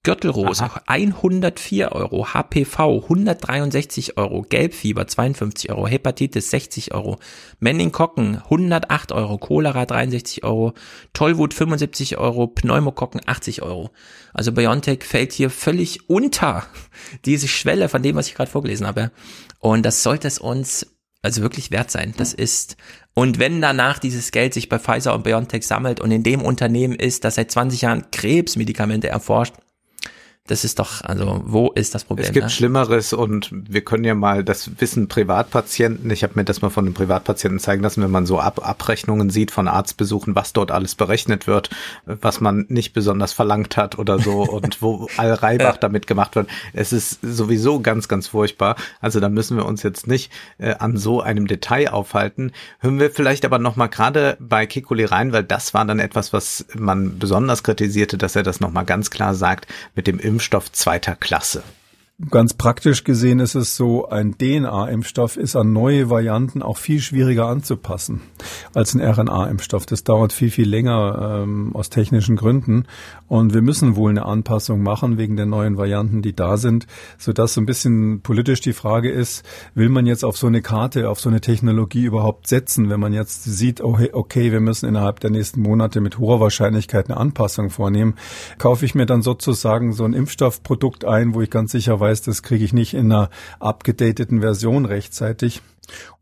Gürtelrose 0.06 0.70
104 0.86 1.90
Euro, 1.90 2.32
HPV 2.32 3.02
163 3.02 4.16
Euro, 4.16 4.42
Gelbfieber 4.42 5.08
52 5.08 5.72
Euro, 5.72 5.88
Hepatitis 5.88 6.48
60 6.50 6.94
Euro, 6.94 7.18
Meningokokken 7.58 8.36
108 8.36 9.10
Euro, 9.10 9.36
Cholera 9.38 9.84
63 9.84 10.44
Euro, 10.44 10.74
Tollwut 11.12 11.54
75 11.54 12.18
Euro, 12.18 12.46
Pneumokokken 12.46 13.20
80 13.26 13.62
Euro. 13.62 13.90
Also 14.32 14.52
BioNTech 14.52 15.02
fällt 15.02 15.32
hier 15.32 15.50
völlig 15.50 16.08
unter 16.08 16.62
diese 17.24 17.48
Schwelle 17.48 17.88
von 17.88 18.04
dem, 18.04 18.14
was 18.14 18.28
ich 18.28 18.36
gerade 18.36 18.50
vorgelesen 18.50 18.86
habe. 18.86 19.10
Und 19.58 19.84
das 19.84 20.04
sollte 20.04 20.28
es 20.28 20.38
uns 20.38 20.86
also 21.22 21.42
wirklich 21.42 21.72
wert 21.72 21.90
sein. 21.90 22.14
Das 22.16 22.32
ist, 22.32 22.76
und 23.14 23.40
wenn 23.40 23.60
danach 23.60 23.98
dieses 23.98 24.30
Geld 24.30 24.54
sich 24.54 24.68
bei 24.68 24.78
Pfizer 24.78 25.16
und 25.16 25.24
BioNTech 25.24 25.66
sammelt 25.66 25.98
und 25.98 26.12
in 26.12 26.22
dem 26.22 26.42
Unternehmen 26.42 26.94
ist, 26.94 27.24
das 27.24 27.34
seit 27.34 27.50
20 27.50 27.80
Jahren 27.80 28.08
Krebsmedikamente 28.12 29.08
erforscht, 29.08 29.54
Das 30.46 30.64
ist 30.64 30.78
doch, 30.78 31.02
also 31.02 31.42
wo 31.44 31.72
ist 31.72 31.94
das 31.94 32.04
Problem? 32.04 32.26
Es 32.26 32.32
gibt 32.32 32.44
ne? 32.44 32.50
Schlimmeres 32.50 33.12
und 33.12 33.50
wir 33.52 33.82
können 33.82 34.04
ja 34.04 34.14
mal, 34.14 34.44
das 34.44 34.80
wissen 34.80 35.08
Privatpatienten, 35.08 36.10
ich 36.10 36.22
habe 36.22 36.34
mir 36.36 36.44
das 36.44 36.62
mal 36.62 36.70
von 36.70 36.84
den 36.84 36.94
Privatpatienten 36.94 37.58
zeigen 37.58 37.82
lassen, 37.82 38.02
wenn 38.02 38.10
man 38.10 38.26
so 38.26 38.38
Ab 38.38 38.66
Abrechnungen 38.66 39.30
sieht 39.30 39.50
von 39.50 39.68
Arztbesuchen, 39.68 40.34
was 40.34 40.52
dort 40.52 40.70
alles 40.70 40.94
berechnet 40.94 41.46
wird, 41.46 41.70
was 42.04 42.40
man 42.40 42.66
nicht 42.68 42.92
besonders 42.92 43.32
verlangt 43.32 43.76
hat 43.76 43.98
oder 43.98 44.18
so 44.18 44.42
und 44.50 44.82
wo 44.82 45.08
all 45.16 45.32
Reibach 45.32 45.76
damit 45.76 46.06
gemacht 46.06 46.36
wird. 46.36 46.48
Es 46.72 46.92
ist 46.92 47.18
sowieso 47.22 47.80
ganz, 47.80 48.08
ganz 48.08 48.28
furchtbar. 48.28 48.76
Also 49.00 49.20
da 49.20 49.28
müssen 49.28 49.56
wir 49.56 49.66
uns 49.66 49.82
jetzt 49.82 50.06
nicht 50.06 50.30
äh, 50.58 50.74
an 50.74 50.96
so 50.96 51.20
einem 51.20 51.46
Detail 51.46 51.90
aufhalten. 51.90 52.52
Hören 52.80 53.00
wir 53.00 53.10
vielleicht 53.10 53.44
aber 53.44 53.58
nochmal 53.58 53.88
gerade 53.88 54.36
bei 54.40 54.66
Kikuli 54.66 55.04
rein, 55.04 55.32
weil 55.32 55.44
das 55.44 55.74
war 55.74 55.84
dann 55.84 55.98
etwas, 55.98 56.32
was 56.32 56.66
man 56.74 57.18
besonders 57.18 57.62
kritisierte, 57.62 58.18
dass 58.18 58.36
er 58.36 58.42
das 58.42 58.60
nochmal 58.60 58.84
ganz 58.84 59.10
klar 59.10 59.34
sagt 59.34 59.66
mit 59.94 60.06
dem 60.06 60.18
Impfstoff 60.36 60.70
zweiter 60.70 61.16
Klasse. 61.16 61.62
Ganz 62.30 62.54
praktisch 62.54 63.04
gesehen 63.04 63.40
ist 63.40 63.54
es 63.54 63.76
so, 63.76 64.08
ein 64.08 64.38
DNA-Impfstoff 64.38 65.36
ist 65.36 65.54
an 65.54 65.74
neue 65.74 66.08
Varianten 66.08 66.62
auch 66.62 66.78
viel 66.78 67.00
schwieriger 67.00 67.46
anzupassen 67.46 68.22
als 68.72 68.94
ein 68.94 69.02
RNA-Impfstoff. 69.02 69.84
Das 69.84 70.02
dauert 70.02 70.32
viel, 70.32 70.50
viel 70.50 70.66
länger 70.66 71.42
ähm, 71.42 71.76
aus 71.76 71.90
technischen 71.90 72.36
Gründen. 72.36 72.86
Und 73.28 73.52
wir 73.52 73.60
müssen 73.60 73.96
wohl 73.96 74.08
eine 74.08 74.24
Anpassung 74.24 74.82
machen 74.82 75.18
wegen 75.18 75.36
der 75.36 75.44
neuen 75.44 75.76
Varianten, 75.76 76.22
die 76.22 76.34
da 76.34 76.56
sind, 76.56 76.86
sodass 77.18 77.52
so 77.52 77.60
ein 77.60 77.66
bisschen 77.66 78.22
politisch 78.22 78.62
die 78.62 78.72
Frage 78.72 79.10
ist, 79.10 79.44
will 79.74 79.90
man 79.90 80.06
jetzt 80.06 80.24
auf 80.24 80.38
so 80.38 80.46
eine 80.46 80.62
Karte, 80.62 81.10
auf 81.10 81.20
so 81.20 81.28
eine 81.28 81.42
Technologie 81.42 82.04
überhaupt 82.04 82.48
setzen, 82.48 82.88
wenn 82.88 83.00
man 83.00 83.12
jetzt 83.12 83.44
sieht, 83.44 83.82
oh, 83.82 83.98
okay, 84.12 84.52
wir 84.52 84.60
müssen 84.60 84.88
innerhalb 84.88 85.20
der 85.20 85.30
nächsten 85.30 85.60
Monate 85.60 86.00
mit 86.00 86.18
hoher 86.18 86.40
Wahrscheinlichkeit 86.40 87.10
eine 87.10 87.18
Anpassung 87.18 87.68
vornehmen, 87.68 88.14
kaufe 88.56 88.86
ich 88.86 88.94
mir 88.94 89.04
dann 89.04 89.20
sozusagen 89.20 89.92
so 89.92 90.04
ein 90.04 90.14
Impfstoffprodukt 90.14 91.04
ein, 91.04 91.34
wo 91.34 91.42
ich 91.42 91.50
ganz 91.50 91.72
sicher 91.72 92.00
weiß, 92.00 92.05
das 92.06 92.42
kriege 92.42 92.64
ich 92.64 92.72
nicht 92.72 92.94
in 92.94 93.12
einer 93.12 93.30
abgedateten 93.60 94.40
Version 94.40 94.84
rechtzeitig. 94.84 95.62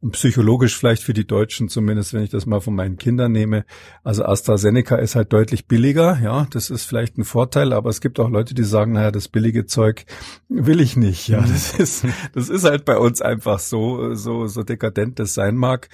Und 0.00 0.12
psychologisch 0.12 0.76
vielleicht 0.76 1.02
für 1.02 1.14
die 1.14 1.26
Deutschen 1.26 1.68
zumindest, 1.68 2.12
wenn 2.12 2.22
ich 2.22 2.30
das 2.30 2.44
mal 2.44 2.60
von 2.60 2.74
meinen 2.74 2.98
Kindern 2.98 3.32
nehme. 3.32 3.64
Also 4.02 4.24
AstraZeneca 4.24 4.96
ist 4.96 5.14
halt 5.14 5.32
deutlich 5.32 5.66
billiger, 5.66 6.18
ja, 6.22 6.46
das 6.50 6.68
ist 6.68 6.84
vielleicht 6.84 7.16
ein 7.16 7.24
Vorteil, 7.24 7.72
aber 7.72 7.88
es 7.88 8.02
gibt 8.02 8.20
auch 8.20 8.28
Leute, 8.28 8.54
die 8.54 8.64
sagen, 8.64 8.92
naja, 8.92 9.10
das 9.10 9.28
billige 9.28 9.64
Zeug 9.64 10.04
will 10.48 10.80
ich 10.80 10.96
nicht, 10.96 11.28
ja, 11.28 11.40
das 11.40 11.74
ist, 11.74 12.04
das 12.34 12.50
ist 12.50 12.64
halt 12.64 12.84
bei 12.84 12.98
uns 12.98 13.22
einfach 13.22 13.58
so, 13.58 14.14
so, 14.14 14.46
so 14.46 14.62
dekadent 14.62 15.18
das 15.18 15.32
sein 15.32 15.56
mag. 15.56 15.88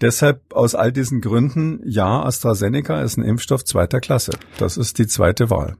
Deshalb 0.00 0.52
aus 0.52 0.74
all 0.74 0.92
diesen 0.92 1.22
Gründen, 1.22 1.80
ja, 1.86 2.22
AstraZeneca 2.22 3.00
ist 3.00 3.16
ein 3.16 3.24
Impfstoff 3.24 3.64
zweiter 3.64 4.00
Klasse. 4.00 4.32
Das 4.58 4.76
ist 4.76 4.98
die 4.98 5.06
zweite 5.06 5.48
Wahl. 5.48 5.76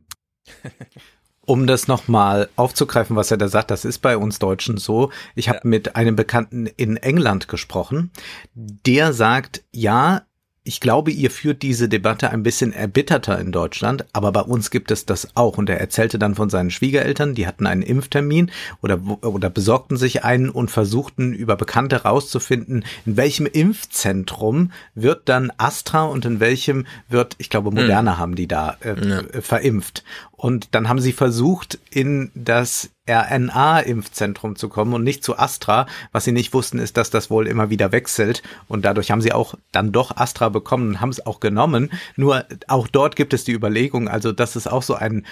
um 1.47 1.67
das 1.67 1.89
nochmal 1.89 2.49
aufzugreifen, 2.57 3.17
was 3.17 3.31
er 3.31 3.37
da 3.37 3.49
sagt, 3.49 3.71
das 3.71 3.85
ist 3.85 3.99
bei 3.99 4.17
uns 4.17 4.39
Deutschen 4.39 4.77
so. 4.77 5.11
Ich 5.35 5.49
habe 5.49 5.61
ja. 5.65 5.69
mit 5.69 5.97
einem 5.97 6.17
Bekannten 6.17 6.67
in 6.67 6.97
England 6.97 7.49
gesprochen, 7.49 8.11
der 8.55 9.13
sagt, 9.13 9.65
ja, 9.73 10.23
ich 10.67 10.81
glaube, 10.81 11.11
ihr 11.11 11.31
führt 11.31 11.61
diese 11.61 11.91
Debatte 11.91 12.31
ein 12.31 12.43
bisschen 12.43 12.73
erbitterter 12.73 13.39
in 13.39 13.53
Deutschland, 13.53 14.07
aber 14.15 14.33
bei 14.33 14.41
uns 14.41 14.71
gibt 14.71 14.91
es 14.91 15.05
das 15.05 15.37
auch. 15.37 15.59
Und 15.59 15.69
er 15.69 15.79
erzählte 15.79 16.19
dann 16.19 16.35
von 16.35 16.49
seinen 16.49 16.71
Schwiegereltern, 16.71 17.35
die 17.35 17.47
hatten 17.47 17.67
einen 17.67 17.83
Impftermin 17.83 18.51
oder, 18.81 18.99
oder 19.21 19.51
besorgten 19.51 19.99
sich 19.99 20.25
einen 20.25 20.49
und 20.49 20.71
versuchten 20.71 21.35
über 21.35 21.57
Bekannte 21.57 22.05
rauszufinden, 22.05 22.87
in 23.05 23.19
welchem 23.19 23.45
Impfzentrum 23.45 24.73
wird 24.95 25.29
dann 25.29 25.53
Astra 25.59 26.05
und 26.05 26.25
in 26.25 26.41
welchem 26.41 26.87
wird, 27.11 27.37
ich 27.37 27.51
glaube, 27.51 27.71
Moderna 27.71 28.15
mhm. 28.15 28.19
haben 28.19 28.35
die 28.35 28.49
da 28.49 28.79
äh, 28.81 29.07
ja. 29.07 29.23
verimpft. 29.43 30.03
Und 30.45 30.75
dann 30.75 30.91
haben 30.91 31.01
sie 31.01 31.15
versucht, 31.15 31.79
in 31.89 32.31
das 32.35 32.91
RNA-Impfzentrum 33.07 34.57
zu 34.57 34.69
kommen 34.69 34.95
und 34.95 35.05
nicht 35.05 35.23
zu 35.23 35.39
Astra. 35.39 35.87
Was 36.13 36.25
sie 36.25 36.33
nicht 36.33 36.55
wussten, 36.55 36.79
ist, 36.79 36.97
dass 36.97 37.11
das 37.11 37.31
wohl 37.31 37.47
immer 37.47 37.69
wieder 37.69 37.93
wechselt. 37.93 38.43
Und 38.67 38.85
dadurch 38.85 39.11
haben 39.11 39.21
sie 39.21 39.33
auch 39.33 39.55
dann 39.73 39.93
doch 39.93 40.17
Astra 40.17 40.49
bekommen 40.49 40.89
und 40.89 41.01
haben 41.01 41.11
es 41.11 41.25
auch 41.27 41.41
genommen. 41.41 41.91
Nur 42.17 42.45
auch 42.69 42.89
dort 42.89 43.17
gibt 43.17 43.35
es 43.35 43.45
die 43.45 43.53
Überlegung, 43.53 44.09
also 44.09 44.33
das 44.33 44.57
ist 44.57 44.67
auch 44.71 44.83
so 44.83 44.95
ein, 44.95 45.27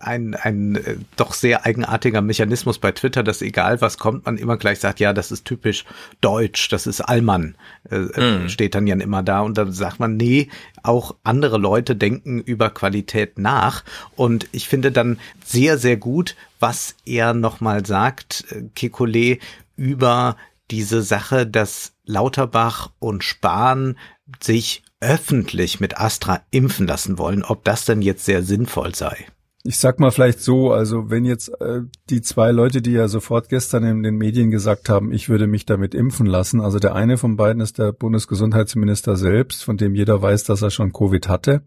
ein, 0.00 0.34
ein 0.34 0.76
äh, 0.76 0.96
doch 1.16 1.34
sehr 1.34 1.64
eigenartiger 1.64 2.20
Mechanismus 2.20 2.78
bei 2.78 2.92
Twitter, 2.92 3.22
dass 3.22 3.42
egal 3.42 3.80
was 3.80 3.98
kommt, 3.98 4.26
man 4.26 4.36
immer 4.36 4.56
gleich 4.56 4.80
sagt, 4.80 4.98
ja, 5.00 5.12
das 5.12 5.30
ist 5.30 5.44
typisch 5.44 5.84
deutsch, 6.20 6.68
das 6.68 6.86
ist 6.86 7.00
Allmann, 7.00 7.56
äh, 7.90 7.98
mm. 7.98 8.48
steht 8.48 8.74
dann 8.74 8.86
ja 8.86 8.96
immer 8.96 9.22
da. 9.22 9.40
Und 9.40 9.56
dann 9.56 9.72
sagt 9.72 10.00
man, 10.00 10.16
nee, 10.16 10.48
auch 10.82 11.14
andere 11.22 11.58
Leute 11.58 11.94
denken 11.96 12.40
über 12.40 12.70
Qualität 12.70 13.38
nach. 13.38 13.84
Und 14.16 14.48
ich 14.52 14.68
finde 14.68 14.90
dann 14.90 15.18
sehr, 15.44 15.78
sehr 15.78 15.96
gut, 15.96 16.36
was 16.64 16.96
er 17.04 17.34
nochmal 17.34 17.84
sagt, 17.84 18.46
äh, 18.50 18.62
Kekulé, 18.74 19.38
über 19.76 20.38
diese 20.70 21.02
Sache, 21.02 21.46
dass 21.46 21.92
Lauterbach 22.06 22.90
und 22.98 23.22
Spahn 23.22 23.98
sich 24.42 24.82
öffentlich 24.98 25.78
mit 25.78 26.00
Astra 26.00 26.40
impfen 26.50 26.86
lassen 26.86 27.18
wollen, 27.18 27.44
ob 27.44 27.64
das 27.64 27.84
denn 27.84 28.00
jetzt 28.00 28.24
sehr 28.24 28.42
sinnvoll 28.42 28.94
sei. 28.94 29.26
Ich 29.66 29.78
sag 29.78 29.98
mal 29.98 30.10
vielleicht 30.10 30.42
so, 30.42 30.72
also 30.72 31.08
wenn 31.08 31.24
jetzt 31.24 31.48
äh, 31.58 31.80
die 32.10 32.20
zwei 32.20 32.50
Leute, 32.52 32.82
die 32.82 32.92
ja 32.92 33.08
sofort 33.08 33.48
gestern 33.48 33.82
in 33.84 34.02
den 34.02 34.16
Medien 34.16 34.50
gesagt 34.50 34.90
haben, 34.90 35.10
ich 35.10 35.30
würde 35.30 35.46
mich 35.46 35.64
damit 35.64 35.94
impfen 35.94 36.26
lassen, 36.26 36.60
also 36.60 36.78
der 36.78 36.94
eine 36.94 37.16
von 37.16 37.36
beiden 37.36 37.62
ist 37.62 37.78
der 37.78 37.92
Bundesgesundheitsminister 37.92 39.16
selbst, 39.16 39.64
von 39.64 39.78
dem 39.78 39.94
jeder 39.94 40.20
weiß, 40.20 40.44
dass 40.44 40.60
er 40.60 40.68
schon 40.68 40.92
Covid 40.92 41.30
hatte. 41.30 41.62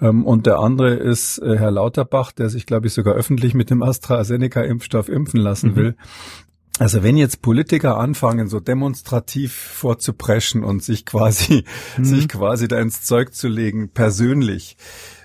Ähm, 0.00 0.26
und 0.26 0.46
der 0.46 0.58
andere 0.58 0.94
ist 0.94 1.38
äh, 1.38 1.56
Herr 1.56 1.70
Lauterbach, 1.70 2.32
der 2.32 2.48
sich, 2.48 2.66
glaube 2.66 2.88
ich, 2.88 2.92
sogar 2.92 3.14
öffentlich 3.14 3.54
mit 3.54 3.70
dem 3.70 3.84
AstraZeneca-Impfstoff 3.84 5.08
impfen 5.08 5.38
lassen 5.38 5.70
mhm. 5.70 5.76
will. 5.76 5.96
Also 6.80 7.04
wenn 7.04 7.16
jetzt 7.16 7.40
Politiker 7.40 7.98
anfangen, 7.98 8.48
so 8.48 8.58
demonstrativ 8.58 9.52
vorzupreschen 9.52 10.64
und 10.64 10.82
sich 10.82 11.06
quasi, 11.06 11.64
mhm. 11.98 12.04
sich 12.04 12.28
quasi 12.28 12.66
da 12.66 12.80
ins 12.80 13.02
Zeug 13.02 13.32
zu 13.32 13.46
legen, 13.46 13.90
persönlich, 13.90 14.76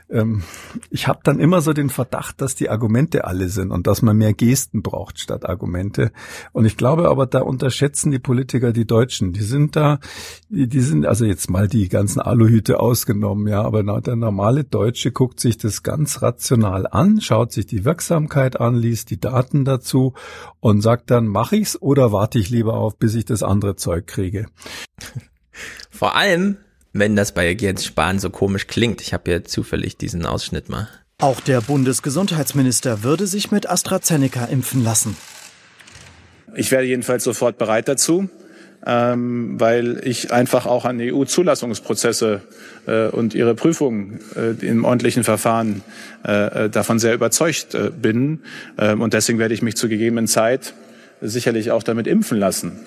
ähm, 0.09 0.43
ich 0.89 1.07
habe 1.07 1.19
dann 1.23 1.39
immer 1.39 1.61
so 1.61 1.73
den 1.73 1.89
Verdacht, 1.89 2.41
dass 2.41 2.55
die 2.55 2.69
Argumente 2.69 3.25
alle 3.25 3.49
sind 3.49 3.71
und 3.71 3.87
dass 3.87 4.01
man 4.01 4.17
mehr 4.17 4.33
Gesten 4.33 4.81
braucht 4.81 5.19
statt 5.19 5.45
Argumente. 5.45 6.11
Und 6.53 6.65
ich 6.65 6.77
glaube 6.77 7.09
aber, 7.09 7.25
da 7.25 7.41
unterschätzen 7.41 8.11
die 8.11 8.19
Politiker 8.19 8.71
die 8.71 8.85
Deutschen. 8.85 9.33
Die 9.33 9.41
sind 9.41 9.75
da, 9.75 9.99
die, 10.49 10.67
die 10.67 10.79
sind, 10.79 11.05
also 11.05 11.25
jetzt 11.25 11.49
mal 11.49 11.67
die 11.67 11.89
ganzen 11.89 12.21
Aluhüte 12.21 12.79
ausgenommen, 12.79 13.47
ja, 13.47 13.61
aber 13.61 13.83
der 14.01 14.15
normale 14.15 14.63
Deutsche 14.63 15.11
guckt 15.11 15.39
sich 15.39 15.57
das 15.57 15.83
ganz 15.83 16.21
rational 16.21 16.87
an, 16.87 17.19
schaut 17.21 17.51
sich 17.51 17.65
die 17.65 17.85
Wirksamkeit 17.85 18.59
an, 18.59 18.75
liest 18.75 19.09
die 19.09 19.19
Daten 19.19 19.65
dazu 19.65 20.13
und 20.59 20.81
sagt 20.81 21.11
dann, 21.11 21.27
mache 21.27 21.57
ich's 21.57 21.81
oder 21.81 22.11
warte 22.11 22.39
ich 22.39 22.49
lieber 22.49 22.75
auf, 22.75 22.97
bis 22.97 23.15
ich 23.15 23.25
das 23.25 23.43
andere 23.43 23.75
Zeug 23.75 24.07
kriege. 24.07 24.47
Vor 25.89 26.15
allem, 26.15 26.57
wenn 26.99 27.15
das 27.15 27.31
bei 27.31 27.51
Jens 27.51 27.85
Spahn 27.85 28.19
so 28.19 28.29
komisch 28.29 28.67
klingt. 28.67 29.01
Ich 29.01 29.13
habe 29.13 29.31
ja 29.31 29.43
zufällig 29.43 29.97
diesen 29.97 30.25
Ausschnitt 30.25 30.69
mal. 30.69 30.87
Auch 31.19 31.39
der 31.39 31.61
Bundesgesundheitsminister 31.61 33.03
würde 33.03 33.25
sich 33.25 33.51
mit 33.51 33.69
AstraZeneca 33.69 34.45
impfen 34.45 34.83
lassen. 34.83 35.17
Ich 36.55 36.71
wäre 36.71 36.83
jedenfalls 36.83 37.23
sofort 37.23 37.57
bereit 37.57 37.87
dazu, 37.87 38.29
ähm, 38.85 39.59
weil 39.59 40.01
ich 40.03 40.31
einfach 40.31 40.65
auch 40.65 40.85
an 40.85 40.99
EU-Zulassungsprozesse 41.01 42.41
äh, 42.85 43.07
und 43.07 43.33
ihre 43.33 43.55
Prüfungen 43.55 44.19
äh, 44.35 44.65
im 44.65 44.85
ordentlichen 44.85 45.23
Verfahren 45.23 45.81
äh, 46.25 46.65
äh 46.65 46.69
davon 46.69 46.99
sehr 46.99 47.13
überzeugt 47.13 47.73
äh, 47.73 47.89
bin. 47.89 48.41
Ähm, 48.77 49.01
und 49.01 49.13
deswegen 49.13 49.39
werde 49.39 49.53
ich 49.53 49.61
mich 49.61 49.75
zur 49.75 49.89
gegebenen 49.89 50.27
Zeit 50.27 50.73
sicherlich 51.21 51.71
auch 51.71 51.83
damit 51.83 52.05
impfen 52.05 52.37
lassen. 52.37 52.79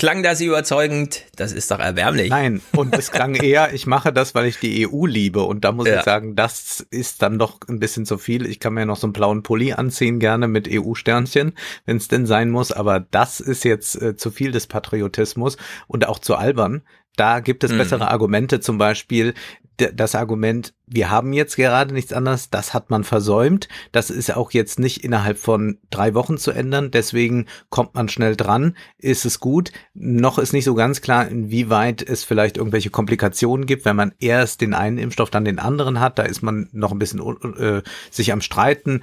Klang 0.00 0.22
das 0.22 0.40
überzeugend? 0.40 1.24
Das 1.36 1.52
ist 1.52 1.70
doch 1.70 1.78
erbärmlich. 1.78 2.30
Nein, 2.30 2.62
und 2.72 2.96
es 2.96 3.10
klang 3.10 3.34
eher, 3.34 3.74
ich 3.74 3.86
mache 3.86 4.14
das, 4.14 4.34
weil 4.34 4.46
ich 4.46 4.58
die 4.58 4.88
EU 4.88 5.04
liebe. 5.04 5.42
Und 5.42 5.62
da 5.62 5.72
muss 5.72 5.86
ja. 5.86 5.98
ich 5.98 6.04
sagen, 6.04 6.34
das 6.34 6.86
ist 6.90 7.20
dann 7.20 7.38
doch 7.38 7.58
ein 7.68 7.80
bisschen 7.80 8.06
zu 8.06 8.16
viel. 8.16 8.46
Ich 8.46 8.60
kann 8.60 8.72
mir 8.72 8.86
noch 8.86 8.96
so 8.96 9.06
einen 9.06 9.12
blauen 9.12 9.42
Pulli 9.42 9.74
anziehen, 9.74 10.18
gerne 10.18 10.48
mit 10.48 10.70
EU-Sternchen, 10.72 11.52
wenn 11.84 11.98
es 11.98 12.08
denn 12.08 12.24
sein 12.24 12.48
muss. 12.48 12.72
Aber 12.72 13.00
das 13.00 13.40
ist 13.40 13.62
jetzt 13.62 14.00
äh, 14.00 14.16
zu 14.16 14.30
viel 14.30 14.52
des 14.52 14.66
Patriotismus 14.66 15.58
und 15.86 16.08
auch 16.08 16.18
zu 16.18 16.34
albern. 16.34 16.80
Da 17.16 17.40
gibt 17.40 17.62
es 17.62 17.70
mhm. 17.70 17.76
bessere 17.76 18.10
Argumente, 18.10 18.60
zum 18.60 18.78
Beispiel 18.78 19.34
das 19.80 20.14
Argument, 20.14 20.74
wir 20.86 21.10
haben 21.10 21.32
jetzt 21.32 21.56
gerade 21.56 21.94
nichts 21.94 22.12
anderes, 22.12 22.50
das 22.50 22.74
hat 22.74 22.90
man 22.90 23.04
versäumt. 23.04 23.68
Das 23.92 24.10
ist 24.10 24.34
auch 24.36 24.50
jetzt 24.50 24.80
nicht 24.80 25.04
innerhalb 25.04 25.38
von 25.38 25.78
drei 25.90 26.14
Wochen 26.14 26.36
zu 26.36 26.50
ändern. 26.50 26.90
Deswegen 26.90 27.46
kommt 27.68 27.94
man 27.94 28.08
schnell 28.08 28.34
dran. 28.34 28.76
Ist 28.98 29.24
es 29.24 29.38
gut? 29.38 29.70
Noch 29.94 30.38
ist 30.38 30.52
nicht 30.52 30.64
so 30.64 30.74
ganz 30.74 31.00
klar, 31.00 31.28
inwieweit 31.28 32.02
es 32.02 32.24
vielleicht 32.24 32.56
irgendwelche 32.56 32.90
Komplikationen 32.90 33.66
gibt, 33.66 33.84
wenn 33.84 33.94
man 33.94 34.12
erst 34.18 34.60
den 34.60 34.74
einen 34.74 34.98
Impfstoff, 34.98 35.30
dann 35.30 35.44
den 35.44 35.60
anderen 35.60 36.00
hat. 36.00 36.18
Da 36.18 36.24
ist 36.24 36.42
man 36.42 36.68
noch 36.72 36.90
ein 36.90 36.98
bisschen 36.98 37.20
äh, 37.56 37.82
sich 38.10 38.32
am 38.32 38.40
Streiten. 38.40 39.02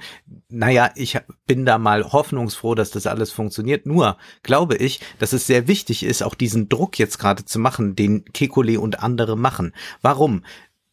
Naja, 0.50 0.90
ich 0.94 1.18
bin 1.46 1.64
da 1.64 1.78
mal 1.78 2.04
hoffnungsfroh, 2.12 2.74
dass 2.74 2.90
das 2.90 3.06
alles 3.06 3.32
funktioniert. 3.32 3.86
Nur 3.86 4.18
glaube 4.42 4.76
ich, 4.76 5.00
dass 5.18 5.32
es 5.32 5.46
sehr 5.46 5.68
wichtig 5.68 6.02
ist, 6.02 6.22
auch 6.22 6.34
diesen 6.34 6.68
Druck 6.68 6.98
jetzt 6.98 7.18
gerade 7.18 7.46
zu 7.46 7.58
machen, 7.58 7.96
den 7.96 8.26
Kekulé 8.26 8.76
und 8.76 9.02
andere 9.02 9.38
machen. 9.38 9.72
Warum? 10.02 10.42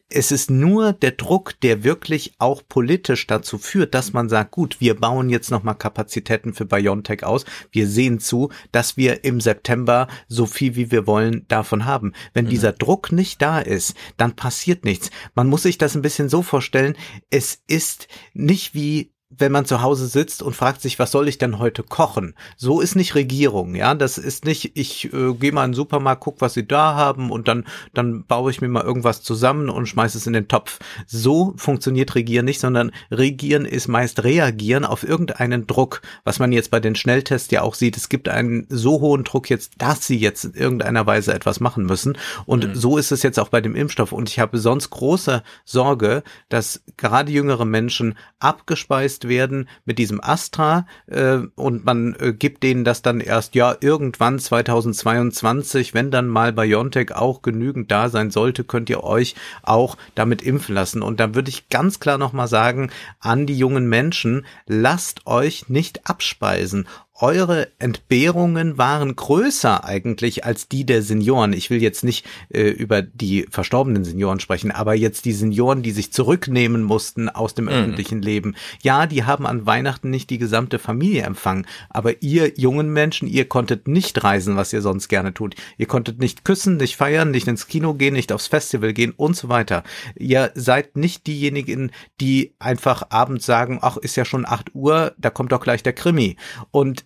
Es 0.08 0.30
ist 0.30 0.50
nur 0.50 0.92
der 0.92 1.12
Druck, 1.12 1.58
der 1.62 1.82
wirklich 1.82 2.34
auch 2.38 2.62
politisch 2.68 3.26
dazu 3.26 3.58
führt, 3.58 3.94
dass 3.94 4.12
man 4.12 4.28
sagt, 4.28 4.52
gut, 4.52 4.80
wir 4.80 4.94
bauen 4.94 5.28
jetzt 5.28 5.50
nochmal 5.50 5.74
Kapazitäten 5.74 6.54
für 6.54 6.64
BioNTech 6.64 7.24
aus. 7.24 7.44
Wir 7.72 7.88
sehen 7.88 8.20
zu, 8.20 8.50
dass 8.70 8.96
wir 8.96 9.24
im 9.24 9.40
September 9.40 10.06
so 10.28 10.46
viel 10.46 10.76
wie 10.76 10.90
wir 10.90 11.06
wollen 11.06 11.44
davon 11.48 11.86
haben. 11.86 12.12
Wenn 12.34 12.44
mhm. 12.44 12.50
dieser 12.50 12.72
Druck 12.72 13.10
nicht 13.10 13.42
da 13.42 13.58
ist, 13.58 13.94
dann 14.16 14.36
passiert 14.36 14.84
nichts. 14.84 15.10
Man 15.34 15.48
muss 15.48 15.64
sich 15.64 15.76
das 15.76 15.96
ein 15.96 16.02
bisschen 16.02 16.28
so 16.28 16.42
vorstellen, 16.42 16.96
es 17.30 17.62
ist 17.66 18.06
nicht 18.32 18.74
wie 18.74 19.12
wenn 19.28 19.50
man 19.50 19.64
zu 19.64 19.82
Hause 19.82 20.06
sitzt 20.06 20.40
und 20.40 20.54
fragt 20.54 20.80
sich, 20.80 21.00
was 21.00 21.10
soll 21.10 21.26
ich 21.26 21.36
denn 21.36 21.58
heute 21.58 21.82
kochen? 21.82 22.34
So 22.56 22.80
ist 22.80 22.94
nicht 22.94 23.16
Regierung, 23.16 23.74
ja. 23.74 23.94
Das 23.94 24.18
ist 24.18 24.44
nicht, 24.44 24.76
ich 24.76 25.12
äh, 25.12 25.34
gehe 25.34 25.50
mal 25.50 25.64
in 25.64 25.72
den 25.72 25.76
Supermarkt, 25.76 26.22
guck, 26.22 26.40
was 26.40 26.54
sie 26.54 26.66
da 26.66 26.94
haben 26.94 27.32
und 27.32 27.48
dann, 27.48 27.64
dann 27.92 28.24
baue 28.24 28.52
ich 28.52 28.60
mir 28.60 28.68
mal 28.68 28.84
irgendwas 28.84 29.22
zusammen 29.22 29.68
und 29.68 29.86
schmeiße 29.86 30.16
es 30.16 30.28
in 30.28 30.32
den 30.32 30.46
Topf. 30.46 30.78
So 31.06 31.54
funktioniert 31.56 32.14
Regieren 32.14 32.44
nicht, 32.44 32.60
sondern 32.60 32.92
Regieren 33.10 33.64
ist 33.64 33.88
meist 33.88 34.22
reagieren 34.22 34.84
auf 34.84 35.02
irgendeinen 35.02 35.66
Druck, 35.66 36.02
was 36.22 36.38
man 36.38 36.52
jetzt 36.52 36.70
bei 36.70 36.78
den 36.78 36.94
Schnelltests 36.94 37.50
ja 37.50 37.62
auch 37.62 37.74
sieht. 37.74 37.96
Es 37.96 38.08
gibt 38.08 38.28
einen 38.28 38.66
so 38.68 39.00
hohen 39.00 39.24
Druck 39.24 39.50
jetzt, 39.50 39.72
dass 39.78 40.06
sie 40.06 40.18
jetzt 40.18 40.44
in 40.44 40.54
irgendeiner 40.54 41.04
Weise 41.04 41.34
etwas 41.34 41.58
machen 41.58 41.84
müssen. 41.84 42.16
Und 42.46 42.68
mhm. 42.68 42.74
so 42.76 42.96
ist 42.96 43.10
es 43.10 43.24
jetzt 43.24 43.40
auch 43.40 43.48
bei 43.48 43.60
dem 43.60 43.74
Impfstoff. 43.74 44.12
Und 44.12 44.28
ich 44.28 44.38
habe 44.38 44.58
sonst 44.58 44.90
große 44.90 45.42
Sorge, 45.64 46.22
dass 46.48 46.82
gerade 46.96 47.32
jüngere 47.32 47.64
Menschen 47.64 48.16
abgespeist 48.38 49.15
werden 49.24 49.68
mit 49.84 49.98
diesem 49.98 50.22
Astra 50.22 50.86
äh, 51.06 51.38
und 51.54 51.84
man 51.84 52.14
äh, 52.20 52.32
gibt 52.32 52.62
denen 52.62 52.84
das 52.84 53.02
dann 53.02 53.20
erst 53.20 53.54
ja 53.54 53.76
irgendwann 53.80 54.38
2022, 54.38 55.94
wenn 55.94 56.10
dann 56.10 56.28
mal 56.28 56.52
BioNTech 56.52 57.14
auch 57.14 57.42
genügend 57.42 57.90
da 57.90 58.08
sein 58.08 58.30
sollte, 58.30 58.64
könnt 58.64 58.90
ihr 58.90 59.02
euch 59.04 59.34
auch 59.62 59.96
damit 60.14 60.42
impfen 60.42 60.74
lassen. 60.74 61.02
Und 61.02 61.20
da 61.20 61.34
würde 61.34 61.48
ich 61.48 61.68
ganz 61.68 62.00
klar 62.00 62.18
nochmal 62.18 62.48
sagen 62.48 62.90
an 63.20 63.46
die 63.46 63.56
jungen 63.56 63.88
Menschen, 63.88 64.46
lasst 64.66 65.26
euch 65.26 65.68
nicht 65.68 66.08
abspeisen 66.08 66.86
eure 67.18 67.68
Entbehrungen 67.78 68.76
waren 68.76 69.16
größer 69.16 69.84
eigentlich 69.84 70.44
als 70.44 70.68
die 70.68 70.84
der 70.84 71.02
Senioren. 71.02 71.52
Ich 71.52 71.70
will 71.70 71.82
jetzt 71.82 72.04
nicht 72.04 72.26
äh, 72.52 72.68
über 72.68 73.00
die 73.00 73.46
verstorbenen 73.50 74.04
Senioren 74.04 74.40
sprechen, 74.40 74.70
aber 74.70 74.94
jetzt 74.94 75.24
die 75.24 75.32
Senioren, 75.32 75.82
die 75.82 75.92
sich 75.92 76.12
zurücknehmen 76.12 76.82
mussten 76.82 77.28
aus 77.28 77.54
dem 77.54 77.66
mhm. 77.66 77.72
öffentlichen 77.72 78.20
Leben. 78.20 78.54
Ja, 78.82 79.06
die 79.06 79.24
haben 79.24 79.46
an 79.46 79.66
Weihnachten 79.66 80.10
nicht 80.10 80.28
die 80.28 80.38
gesamte 80.38 80.78
Familie 80.78 81.22
empfangen, 81.22 81.66
aber 81.88 82.22
ihr 82.22 82.52
jungen 82.58 82.92
Menschen, 82.92 83.28
ihr 83.28 83.48
konntet 83.48 83.88
nicht 83.88 84.22
reisen, 84.22 84.56
was 84.56 84.72
ihr 84.72 84.82
sonst 84.82 85.08
gerne 85.08 85.32
tut. 85.32 85.54
Ihr 85.78 85.86
konntet 85.86 86.18
nicht 86.18 86.44
küssen, 86.44 86.76
nicht 86.76 86.96
feiern, 86.96 87.30
nicht 87.30 87.48
ins 87.48 87.66
Kino 87.66 87.94
gehen, 87.94 88.14
nicht 88.14 88.32
aufs 88.32 88.46
Festival 88.46 88.92
gehen 88.92 89.12
und 89.16 89.36
so 89.36 89.48
weiter. 89.48 89.84
Ihr 90.16 90.50
seid 90.54 90.96
nicht 90.96 91.26
diejenigen, 91.26 91.92
die 92.20 92.54
einfach 92.58 93.04
abends 93.08 93.46
sagen, 93.46 93.78
ach, 93.80 93.96
ist 93.96 94.16
ja 94.16 94.26
schon 94.26 94.44
acht 94.46 94.74
Uhr, 94.74 95.14
da 95.16 95.30
kommt 95.30 95.52
doch 95.52 95.60
gleich 95.60 95.82
der 95.82 95.94
Krimi. 95.94 96.36
Und 96.70 97.05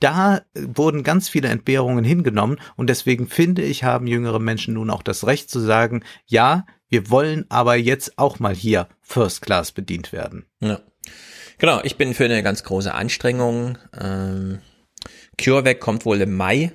da 0.00 0.42
wurden 0.54 1.02
ganz 1.02 1.28
viele 1.28 1.48
Entbehrungen 1.48 2.04
hingenommen 2.04 2.58
und 2.76 2.88
deswegen 2.88 3.28
finde 3.28 3.62
ich, 3.62 3.84
haben 3.84 4.06
jüngere 4.06 4.38
Menschen 4.38 4.74
nun 4.74 4.90
auch 4.90 5.02
das 5.02 5.26
Recht 5.26 5.50
zu 5.50 5.60
sagen, 5.60 6.04
ja, 6.26 6.66
wir 6.88 7.10
wollen 7.10 7.46
aber 7.48 7.76
jetzt 7.76 8.18
auch 8.18 8.38
mal 8.38 8.54
hier 8.54 8.88
First 9.00 9.42
Class 9.42 9.72
bedient 9.72 10.12
werden. 10.12 10.46
Ja. 10.60 10.80
Genau, 11.58 11.80
ich 11.82 11.96
bin 11.96 12.14
für 12.14 12.24
eine 12.24 12.42
ganz 12.42 12.62
große 12.62 12.94
Anstrengung. 12.94 13.78
Ähm, 13.98 14.60
CureVac 15.42 15.80
kommt 15.80 16.04
wohl 16.04 16.20
im 16.20 16.36
Mai 16.36 16.72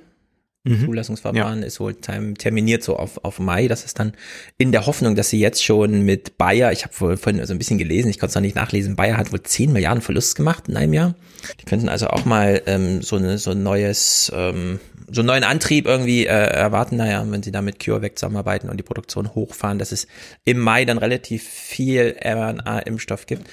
Mhm. 0.64 0.86
Zulassungsverfahren 0.86 1.60
ja. 1.60 1.66
ist 1.66 1.78
wohl 1.78 1.94
terminiert 1.94 2.82
so 2.82 2.96
auf, 2.96 3.22
auf 3.22 3.38
Mai. 3.38 3.68
Das 3.68 3.84
ist 3.84 3.98
dann 3.98 4.14
in 4.56 4.72
der 4.72 4.86
Hoffnung, 4.86 5.14
dass 5.14 5.28
sie 5.28 5.38
jetzt 5.38 5.62
schon 5.62 6.02
mit 6.02 6.38
Bayer, 6.38 6.72
ich 6.72 6.84
habe 6.84 7.16
vorhin 7.18 7.44
so 7.44 7.52
ein 7.52 7.58
bisschen 7.58 7.76
gelesen, 7.76 8.08
ich 8.08 8.18
konnte 8.18 8.30
es 8.30 8.34
noch 8.34 8.42
nicht 8.42 8.56
nachlesen, 8.56 8.96
Bayer 8.96 9.18
hat 9.18 9.30
wohl 9.30 9.42
10 9.42 9.72
Milliarden 9.72 10.00
Verlust 10.00 10.36
gemacht 10.36 10.68
in 10.68 10.76
einem 10.76 10.94
Jahr. 10.94 11.14
Die 11.60 11.66
könnten 11.66 11.90
also 11.90 12.06
auch 12.08 12.24
mal 12.24 12.62
ähm, 12.64 13.02
so, 13.02 13.16
eine, 13.16 13.36
so 13.36 13.50
ein 13.50 13.62
neues, 13.62 14.32
ähm, 14.34 14.80
so 15.10 15.20
einen 15.20 15.26
neuen 15.26 15.44
Antrieb 15.44 15.86
irgendwie 15.86 16.24
äh, 16.24 16.30
erwarten, 16.30 16.96
naja, 16.96 17.22
wenn 17.28 17.42
sie 17.42 17.52
da 17.52 17.60
mit 17.60 17.84
CureVac 17.84 18.18
zusammenarbeiten 18.18 18.70
und 18.70 18.78
die 18.78 18.82
Produktion 18.84 19.34
hochfahren, 19.34 19.78
dass 19.78 19.92
es 19.92 20.06
im 20.44 20.58
Mai 20.60 20.86
dann 20.86 20.96
relativ 20.96 21.46
viel 21.46 22.16
mRNA-Impfstoff 22.24 23.26
gibt. 23.26 23.50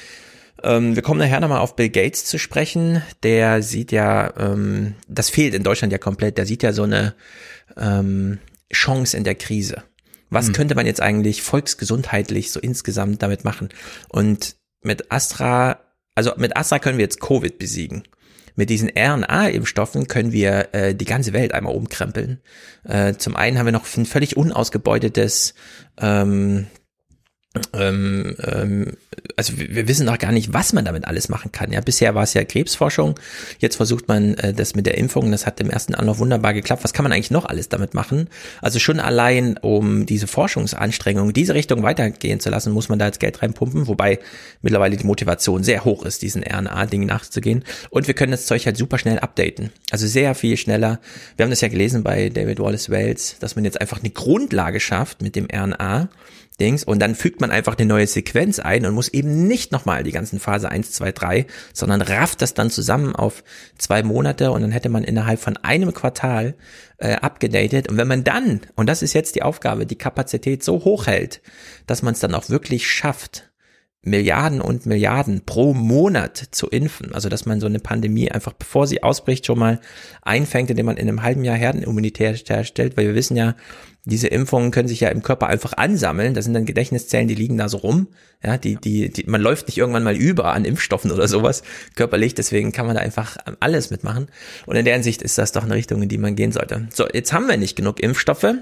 Ähm, 0.64 0.96
wir 0.96 1.04
kommen 1.04 1.20
nachher 1.20 1.40
nochmal 1.40 1.60
auf 1.60 1.76
Bill 1.76 1.90
Gates 1.90 2.26
zu 2.26 2.38
sprechen. 2.38 3.02
Der 3.24 3.62
sieht 3.62 3.92
ja, 3.92 4.34
ähm, 4.38 4.96
das 5.08 5.30
fehlt 5.30 5.54
in 5.54 5.64
Deutschland 5.64 5.92
ja 5.92 5.98
komplett, 5.98 6.38
der 6.38 6.46
sieht 6.46 6.64
ja 6.64 6.74
so 6.74 6.84
eine 6.84 7.14
ähm, 7.78 8.40
Chance 8.72 9.18
in 9.18 9.24
der 9.24 9.36
Krise. 9.36 9.84
Was 10.30 10.48
hm. 10.48 10.54
könnte 10.54 10.76
man 10.76 10.86
jetzt 10.86 11.02
eigentlich 11.02 11.42
volksgesundheitlich 11.42 12.52
so 12.52 12.60
insgesamt 12.60 13.22
damit 13.22 13.44
machen? 13.44 13.70
Und 14.10 14.56
mit 14.82 15.12
Astra, 15.12 15.80
also 16.16 16.34
mit 16.38 16.56
Astra 16.58 16.80
können 16.80 16.98
wir 16.98 17.06
jetzt 17.06 17.20
Covid 17.20 17.58
besiegen. 17.60 18.04
Mit 18.56 18.70
diesen 18.70 18.90
RNA-Impfstoffen 18.90 20.08
können 20.08 20.32
wir 20.32 20.70
äh, 20.74 20.94
die 20.94 21.06
ganze 21.06 21.34
Welt 21.34 21.54
einmal 21.54 21.74
umkrempeln. 21.74 22.42
Äh, 22.84 23.14
zum 23.14 23.36
einen 23.36 23.58
haben 23.58 23.66
wir 23.66 23.72
noch 23.72 23.86
ein 23.96 24.06
völlig 24.06 24.36
unausgebeutetes 24.36 25.54
ähm, 26.00 26.68
ähm, 27.74 28.36
ähm, 28.44 28.94
also 29.36 29.58
wir, 29.58 29.88
wissen 29.88 30.06
noch 30.06 30.18
gar 30.18 30.32
nicht, 30.32 30.54
was 30.54 30.72
man 30.72 30.86
damit 30.86 31.06
alles 31.06 31.28
machen 31.28 31.52
kann. 31.52 31.72
Ja, 31.74 31.82
bisher 31.82 32.16
war 32.16 32.24
es 32.24 32.34
ja 32.34 32.46
Krebsforschung. 32.46 33.16
Jetzt 33.60 33.76
versucht 33.76 34.08
man 34.08 34.36
äh, 34.36 34.54
das 34.54 34.74
mit 34.74 34.86
der 34.86 34.98
Impfung. 34.98 35.32
Das 35.32 35.46
hat 35.46 35.60
im 35.60 35.70
ersten 35.70 35.94
Anlauf 35.94 36.20
wunderbar 36.20 36.54
geklappt. 36.54 36.84
Was 36.86 36.94
kann 36.94 37.04
man 37.04 37.12
eigentlich 37.12 37.32
noch 37.32 37.46
alles 37.46 37.68
damit 37.68 37.94
machen? 37.94 38.30
Also 38.62 38.80
schon 38.80 39.02
allein, 39.02 39.58
um 39.58 40.06
diese 40.06 40.28
Forschungsanstrengung 40.28 41.34
diese 41.34 41.54
Richtung 41.54 41.84
weitergehen 41.84 42.40
zu 42.40 42.50
lassen, 42.50 42.72
muss 42.72 42.88
man 42.88 43.00
da 43.00 43.08
jetzt 43.08 43.20
Geld 43.20 43.42
reinpumpen. 43.42 43.88
Wobei 43.88 44.20
mittlerweile 44.62 44.96
die 44.96 45.06
Motivation 45.06 45.64
sehr 45.64 45.84
hoch 45.84 46.06
ist, 46.06 46.22
diesen 46.22 46.44
RNA-Ding 46.44 47.06
nachzugehen. 47.06 47.66
Und 47.90 48.08
wir 48.08 48.14
können 48.14 48.32
das 48.32 48.46
Zeug 48.46 48.66
halt 48.66 48.78
super 48.78 48.98
schnell 48.98 49.20
updaten. 49.20 49.72
Also 49.92 50.08
sehr 50.08 50.36
viel 50.36 50.56
schneller. 50.56 51.02
Wir 51.36 51.44
haben 51.44 51.50
das 51.50 51.62
ja 51.62 51.68
gelesen 51.68 52.04
bei 52.04 52.30
David 52.30 52.60
Wallace 52.60 52.90
Wells, 52.90 53.36
dass 53.40 53.56
man 53.56 53.66
jetzt 53.66 53.82
einfach 53.82 54.00
eine 54.00 54.10
Grundlage 54.10 54.80
schafft 54.80 55.22
mit 55.22 55.36
dem 55.36 55.48
RNA 55.54 56.10
Dings 56.62 56.84
und 56.84 57.00
dann 57.00 57.16
fügt 57.16 57.42
man 57.42 57.50
einfach 57.50 57.76
eine 57.78 57.88
neue 57.88 58.06
Sequenz 58.06 58.60
ein 58.60 58.86
und 58.86 58.94
muss 58.94 59.10
eben 59.10 59.48
nicht 59.48 59.72
nochmal 59.72 60.04
die 60.04 60.12
ganzen 60.12 60.40
Phase 60.40 60.70
1, 60.70 60.92
2, 60.92 61.12
3, 61.12 61.46
sondern 61.74 62.02
rafft 62.02 62.42
das 62.44 62.54
dann 62.54 62.70
zusammen 62.70 63.16
auf 63.16 63.44
zwei 63.80 64.04
Monate 64.04 64.52
und 64.52 64.62
dann 64.62 64.72
hätte 64.72 64.90
man 64.90 65.04
innerhalb 65.04 65.40
von 65.40 65.58
einem 65.58 65.92
Quartal 65.94 66.56
äh, 66.98 67.16
abgedatet. 67.16 67.90
Und 67.90 67.98
wenn 67.98 68.08
man 68.08 68.24
dann, 68.24 68.62
und 68.76 68.88
das 68.88 69.02
ist 69.02 69.14
jetzt 69.14 69.36
die 69.36 69.42
Aufgabe, 69.42 69.88
die 69.88 69.98
Kapazität 69.98 70.64
so 70.64 70.86
hoch 70.86 71.08
hält, 71.08 71.42
dass 71.88 72.04
man 72.04 72.14
es 72.14 72.20
dann 72.20 72.36
auch 72.36 72.50
wirklich 72.50 72.88
schafft, 72.88 73.52
Milliarden 74.04 74.62
und 74.62 74.88
Milliarden 74.88 75.46
pro 75.46 75.76
Monat 75.76 76.36
zu 76.52 76.68
impfen. 76.68 77.14
Also 77.14 77.30
dass 77.30 77.46
man 77.46 77.60
so 77.60 77.68
eine 77.68 77.80
Pandemie 77.80 78.32
einfach, 78.32 78.54
bevor 78.54 78.88
sie 78.88 79.04
ausbricht, 79.04 79.46
schon 79.46 79.60
mal 79.60 79.80
einfängt, 80.24 80.72
indem 80.72 80.88
man 80.88 80.98
in 80.98 81.08
einem 81.08 81.22
halben 81.22 81.44
Jahr 81.44 81.56
Herdenimmunität 81.56 82.50
herstellt, 82.50 82.98
weil 82.98 83.08
wir 83.08 83.16
wissen 83.16 83.38
ja, 83.38 83.56
diese 84.06 84.28
Impfungen 84.28 84.72
können 84.72 84.88
sich 84.88 85.00
ja 85.00 85.10
im 85.10 85.22
Körper 85.22 85.48
einfach 85.48 85.74
ansammeln. 85.74 86.34
Das 86.34 86.46
sind 86.46 86.56
dann 86.56 86.66
Gedächtniszellen, 86.66 87.28
die 87.28 87.36
liegen 87.36 87.58
da 87.58 87.70
so 87.70 87.78
rum. 87.78 88.08
Ja, 88.44 88.58
die, 88.58 88.76
die, 88.76 89.12
die, 89.12 89.26
man 89.26 89.42
läuft 89.42 89.68
nicht 89.68 89.78
irgendwann 89.78 90.04
mal 90.04 90.16
über 90.16 90.54
an 90.54 90.66
Impfstoffen 90.66 91.12
oder 91.12 91.28
sowas 91.28 91.62
körperlich. 91.96 92.34
Deswegen 92.34 92.72
kann 92.72 92.88
man 92.88 92.96
da 92.96 93.02
einfach 93.02 93.38
alles 93.60 93.92
mitmachen. 93.92 94.28
Und 94.66 94.76
in 94.76 94.86
der 94.86 94.96
Hinsicht 94.96 95.22
ist 95.22 95.38
das 95.38 95.52
doch 95.52 95.64
eine 95.64 95.76
Richtung, 95.76 96.02
in 96.02 96.10
die 96.10 96.18
man 96.18 96.36
gehen 96.36 96.52
sollte. 96.52 96.88
So, 96.92 97.08
jetzt 97.08 97.32
haben 97.32 97.48
wir 97.48 97.58
nicht 97.58 97.76
genug 97.76 98.00
Impfstoffe. 98.00 98.56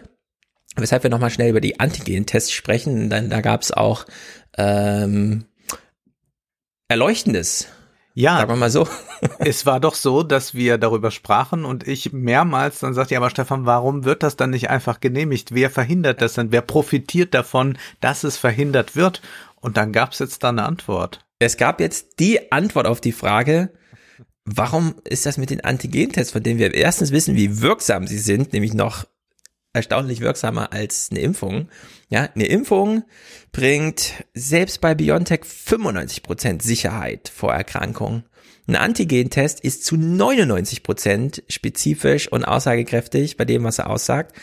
Weshalb 0.75 1.03
wir 1.03 1.09
nochmal 1.09 1.31
schnell 1.31 1.49
über 1.49 1.61
die 1.61 1.79
Antigen-Tests 1.79 2.51
sprechen. 2.51 3.09
Dann, 3.09 3.29
da 3.29 3.39
gab 3.39 3.61
es 3.61 3.71
auch 3.71 4.05
ähm, 4.57 5.45
Erleuchtendes 6.89 7.67
ja. 8.13 8.37
Sagen 8.37 8.51
wir 8.51 8.55
mal 8.55 8.69
so. 8.69 8.87
es 9.39 9.65
war 9.65 9.79
doch 9.79 9.95
so, 9.95 10.23
dass 10.23 10.53
wir 10.53 10.77
darüber 10.77 11.11
sprachen 11.11 11.65
und 11.65 11.87
ich 11.87 12.13
mehrmals 12.13 12.79
dann 12.79 12.93
sagte, 12.93 13.13
ja, 13.13 13.19
aber 13.19 13.29
Stefan, 13.29 13.65
warum 13.65 14.05
wird 14.05 14.23
das 14.23 14.35
dann 14.35 14.49
nicht 14.49 14.69
einfach 14.69 14.99
genehmigt? 14.99 15.53
Wer 15.53 15.69
verhindert 15.69 16.21
das 16.21 16.33
denn? 16.33 16.51
Wer 16.51 16.61
profitiert 16.61 17.33
davon, 17.33 17.77
dass 18.01 18.23
es 18.23 18.37
verhindert 18.37 18.95
wird? 18.95 19.21
Und 19.55 19.77
dann 19.77 19.91
gab 19.91 20.13
es 20.13 20.19
jetzt 20.19 20.43
da 20.43 20.49
eine 20.49 20.63
Antwort. 20.63 21.25
Es 21.39 21.57
gab 21.57 21.79
jetzt 21.79 22.19
die 22.19 22.51
Antwort 22.51 22.87
auf 22.87 23.01
die 23.01 23.11
Frage, 23.11 23.71
warum 24.45 24.95
ist 25.03 25.25
das 25.25 25.37
mit 25.37 25.49
den 25.49 25.63
Antigentests, 25.63 26.33
von 26.33 26.43
denen 26.43 26.59
wir 26.59 26.73
erstens 26.73 27.11
wissen, 27.11 27.35
wie 27.35 27.61
wirksam 27.61 28.07
sie 28.07 28.17
sind, 28.17 28.53
nämlich 28.53 28.73
noch 28.73 29.05
erstaunlich 29.73 30.21
wirksamer 30.21 30.73
als 30.73 31.09
eine 31.11 31.21
Impfung. 31.21 31.69
Ja, 32.09 32.29
eine 32.33 32.45
Impfung 32.47 33.03
bringt 33.51 34.13
selbst 34.33 34.81
bei 34.81 34.95
BioNTech 34.95 35.41
95% 35.41 36.61
Sicherheit 36.61 37.29
vor 37.33 37.53
Erkrankungen. 37.53 38.23
Ein 38.67 38.75
Antigentest 38.75 39.61
ist 39.61 39.83
zu 39.83 39.95
99% 39.95 41.43
spezifisch 41.49 42.31
und 42.31 42.43
aussagekräftig 42.43 43.35
bei 43.35 43.45
dem, 43.45 43.63
was 43.63 43.79
er 43.79 43.89
aussagt. 43.89 44.35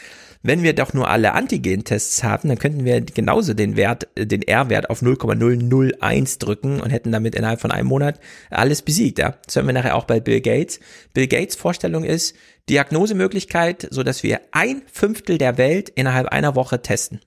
Wenn 0.47 0.63
wir 0.63 0.75
doch 0.75 0.95
nur 0.95 1.11
alle 1.11 1.33
Antigen-Tests 1.33 2.23
hatten, 2.23 2.47
dann 2.47 2.59
könnten 2.59 2.85
wir 2.85 3.01
genauso 3.01 3.53
den 3.53 3.75
Wert, 3.77 4.07
den 4.17 4.43
R-Wert 4.43 4.91
auf 4.91 5.03
0,001 5.03 6.39
drücken 6.39 6.81
und 6.81 6.91
hätten 6.91 7.11
damit 7.11 7.35
innerhalb 7.35 7.61
von 7.61 7.73
einem 7.73 7.89
Monat 7.89 8.21
alles 8.49 8.83
besiegt. 8.83 9.19
Ja? 9.19 9.35
Das 9.45 9.57
hören 9.57 9.67
wir 9.67 9.73
nachher 9.73 9.97
auch 9.97 10.05
bei 10.05 10.21
Bill 10.21 10.41
Gates. 10.41 10.79
Bill 11.15 11.27
Gates 11.27 11.57
Vorstellung 11.57 12.05
ist 12.05 12.37
Diagnosemöglichkeit, 12.69 13.89
so 13.91 14.05
dass 14.05 14.23
wir 14.23 14.41
ein 14.53 14.83
Fünftel 14.93 15.37
der 15.37 15.59
Welt 15.59 15.89
innerhalb 15.89 16.29
einer 16.29 16.55
Woche 16.55 16.81
testen. 16.81 17.19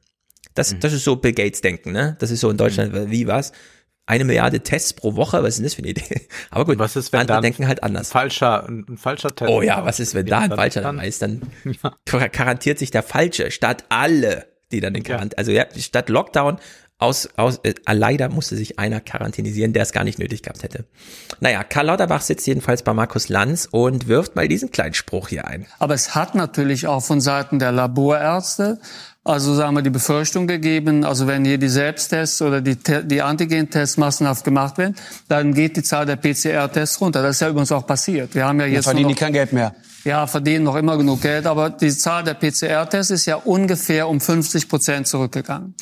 Das, 0.54 0.74
das 0.80 0.94
ist 0.94 1.04
so 1.04 1.18
Bill 1.18 1.34
Gates 1.34 1.60
denken, 1.60 1.92
ne? 1.92 2.16
Das 2.20 2.32
ist 2.32 2.40
so 2.40 2.50
in 2.50 2.56
Deutschland, 2.56 3.12
wie 3.12 3.28
was? 3.28 3.52
Eine 4.10 4.24
Milliarde 4.24 4.62
Tests 4.62 4.94
pro 4.94 5.16
Woche, 5.16 5.44
was 5.44 5.50
ist 5.50 5.58
denn 5.58 5.66
das 5.66 5.76
für 5.76 5.84
eine 5.84 5.90
Idee? 5.90 6.28
Aber 6.50 6.66
gut, 6.66 6.80
was 6.80 6.96
ist, 6.96 7.14
wenn 7.14 7.20
andere 7.20 7.38
da 7.38 7.42
denken 7.42 7.68
halt 7.68 7.84
anders. 7.84 8.10
Ein 8.10 8.12
falscher, 8.12 8.68
ein 8.68 8.98
falscher 8.98 9.36
Test. 9.36 9.52
Oh 9.52 9.62
ja, 9.62 9.86
was 9.86 10.00
ist, 10.00 10.16
wenn 10.16 10.26
da 10.26 10.40
ein 10.40 10.52
falscher 10.52 10.82
dabei 10.82 11.08
ist? 11.08 11.22
Dann 11.22 11.44
garantiert 12.32 12.80
sich 12.80 12.90
der 12.90 13.04
Falsche 13.04 13.52
statt 13.52 13.86
alle, 13.90 14.48
die 14.72 14.80
dann 14.80 14.96
in 14.96 15.04
Quarantäne, 15.04 15.38
also 15.38 15.52
ja, 15.52 15.66
statt 15.78 16.10
Lockdown 16.10 16.58
aus, 16.98 17.30
aus 17.38 17.60
äh, 17.60 17.76
leider 17.86 18.30
musste 18.30 18.56
sich 18.56 18.80
einer 18.80 19.00
quarantänisieren, 19.00 19.74
der 19.74 19.84
es 19.84 19.92
gar 19.92 20.04
nicht 20.04 20.18
nötig 20.18 20.42
gehabt 20.42 20.64
hätte. 20.64 20.86
Naja, 21.40 21.64
Karl 21.64 21.86
Lauterbach 21.86 22.22
sitzt 22.22 22.48
jedenfalls 22.48 22.82
bei 22.82 22.96
Markus 22.96 23.30
Lanz 23.30 23.68
und 23.70 24.08
wirft 24.08 24.36
mal 24.36 24.48
diesen 24.48 24.72
kleinen 24.72 24.96
Spruch 24.96 25.30
hier 25.30 25.46
ein. 25.46 25.68
Aber 25.78 25.94
es 25.94 26.16
hat 26.16 26.34
natürlich 26.34 26.88
auch 26.88 27.04
von 27.04 27.22
Seiten 27.22 27.60
der 27.60 27.72
Laborärzte 27.72 28.80
also 29.30 29.54
sagen 29.54 29.76
wir 29.76 29.84
die 29.84 29.92
Befürchtung 29.92 30.48
gegeben, 30.48 31.06
also 31.06 31.28
wenn 31.28 31.46
hier 31.46 31.60
die 31.60 31.70
Selbsttests 31.70 32.42
oder 32.42 32.62
die, 32.62 32.78
die 33.04 33.22
Antigen-Tests 33.22 33.98
massenhaft 33.98 34.44
gemacht 34.44 34.78
werden, 34.80 34.96
dann 35.28 35.54
geht 35.54 35.78
die 35.78 35.84
Zahl 35.84 36.08
der 36.08 36.16
PCR-Tests 36.16 37.00
runter. 37.00 37.22
Das 37.22 37.36
ist 37.36 37.42
ja 37.42 37.50
übrigens 37.50 37.72
auch 37.72 37.86
passiert. 37.86 38.34
Wir 38.34 38.46
haben 38.46 38.60
ja 38.60 38.66
jetzt 38.66 38.88
Dann 38.88 38.96
verdienen 38.96 39.10
noch, 39.10 39.16
die 39.16 39.20
kein 39.20 39.34
Geld 39.34 39.54
mehr. 39.54 39.76
Ja, 40.04 40.26
verdienen 40.28 40.64
noch 40.64 40.76
immer 40.76 40.98
genug 40.98 41.22
Geld, 41.22 41.46
aber 41.46 41.70
die 41.70 41.92
Zahl 41.92 42.24
der 42.24 42.34
PCR-Tests 42.34 43.12
ist 43.12 43.26
ja 43.28 43.36
ungefähr 43.36 44.08
um 44.08 44.20
50 44.20 44.68
Prozent 44.68 45.08
zurückgegangen. 45.08 45.76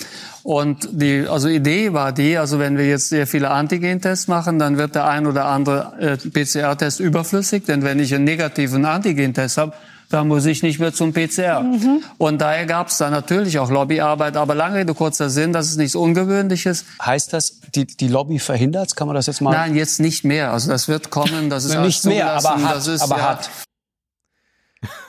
Und 0.44 0.90
die 0.92 1.26
also 1.30 1.48
Idee 1.48 1.94
war 1.94 2.12
die, 2.12 2.38
also 2.38 2.60
wenn 2.60 2.78
wir 2.78 2.88
jetzt 2.88 3.10
sehr 3.10 3.28
viele 3.28 3.52
Antigen-Tests 3.52 4.28
machen, 4.28 4.60
dann 4.60 4.78
wird 4.78 4.96
der 4.96 5.08
ein 5.08 5.26
oder 5.26 5.46
andere 5.46 5.94
äh, 6.00 6.18
PCR-Test 6.18 7.00
überflüssig, 7.00 7.64
denn 7.66 7.84
wenn 7.84 8.00
ich 8.00 8.14
einen 8.14 8.26
negativen 8.26 8.84
Antigen-Test 8.86 9.58
habe, 9.58 9.74
da 10.10 10.24
muss 10.24 10.46
ich 10.46 10.64
nicht 10.64 10.80
mehr 10.80 10.94
zum 10.94 11.12
PCR. 11.14 11.62
Mhm. 11.62 12.04
Und 12.18 12.40
daher 12.40 12.66
gab 12.66 12.88
es 12.88 12.98
da 12.98 13.10
natürlich 13.10 13.60
auch 13.60 13.70
Lobbyarbeit. 13.70 14.38
Aber 14.38 14.56
lange 14.56 14.78
Rede, 14.80 14.94
kurzer 14.94 15.30
Sinn, 15.30 15.52
das 15.54 15.68
ist 15.70 15.78
nichts 15.78 15.96
Ungewöhnliches. 15.96 16.86
Heißt 17.02 17.34
das, 17.34 17.60
die, 17.76 17.86
die 17.86 18.08
Lobby 18.08 18.40
verhindert 18.40 18.96
Kann 18.96 19.08
man 19.08 19.16
das 19.16 19.26
jetzt 19.28 19.42
mal? 19.42 19.52
Nein, 19.52 19.76
jetzt 19.76 20.00
nicht 20.00 20.24
mehr. 20.24 20.52
Also 20.54 20.70
das 20.70 20.88
wird 20.88 21.10
kommen, 21.10 21.50
das 21.50 21.66
ist 21.66 21.78
nicht 21.78 22.06
mehr, 22.06 22.32
aber 22.32 22.62
hat. 22.62 22.76
Das 22.76 22.88
ist, 22.88 23.02
aber 23.02 23.18
ja, 23.18 23.30
hat. 23.30 23.50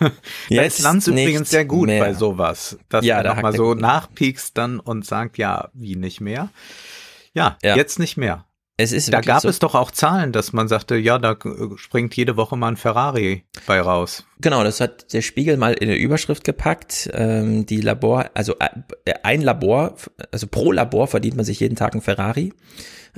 Da 0.50 0.62
ist 0.62 0.80
Lanz 0.80 1.06
übrigens 1.06 1.50
sehr 1.50 1.64
gut 1.66 1.86
mehr. 1.86 2.02
bei 2.02 2.14
sowas, 2.14 2.78
dass 2.88 3.04
Ja, 3.04 3.18
er 3.18 3.22
da 3.22 3.34
noch 3.34 3.42
mal 3.42 3.48
hackt 3.48 3.54
er 3.58 3.64
so 3.64 3.74
nachpiekst 3.74 4.56
dann 4.56 4.80
und 4.80 5.04
sagt, 5.04 5.36
ja, 5.38 5.68
wie 5.74 5.94
nicht 5.94 6.20
mehr? 6.20 6.48
Ja, 7.34 7.56
Ja. 7.62 7.76
jetzt 7.76 7.98
nicht 7.98 8.16
mehr. 8.16 8.46
Es 8.80 8.92
ist 8.92 9.12
Da 9.12 9.20
gab 9.20 9.42
so, 9.42 9.48
es 9.48 9.58
doch 9.58 9.74
auch 9.74 9.90
Zahlen, 9.90 10.30
dass 10.30 10.52
man 10.52 10.68
sagte, 10.68 10.94
ja, 10.96 11.18
da 11.18 11.32
äh, 11.32 11.76
springt 11.76 12.14
jede 12.16 12.36
Woche 12.36 12.56
mal 12.56 12.68
ein 12.68 12.76
Ferrari 12.76 13.42
bei 13.66 13.80
raus. 13.80 14.24
Genau, 14.40 14.62
das 14.62 14.80
hat 14.80 15.12
der 15.12 15.20
Spiegel 15.22 15.56
mal 15.56 15.72
in 15.74 15.88
eine 15.88 15.98
Überschrift 15.98 16.44
gepackt. 16.44 17.10
Ähm, 17.12 17.66
die 17.66 17.80
Labor, 17.80 18.30
also 18.34 18.54
äh, 18.60 19.14
ein 19.24 19.42
Labor, 19.42 19.96
also 20.30 20.46
pro 20.46 20.70
Labor 20.70 21.08
verdient 21.08 21.34
man 21.34 21.44
sich 21.44 21.58
jeden 21.58 21.74
Tag 21.74 21.94
ein 21.96 22.00
Ferrari. 22.02 22.52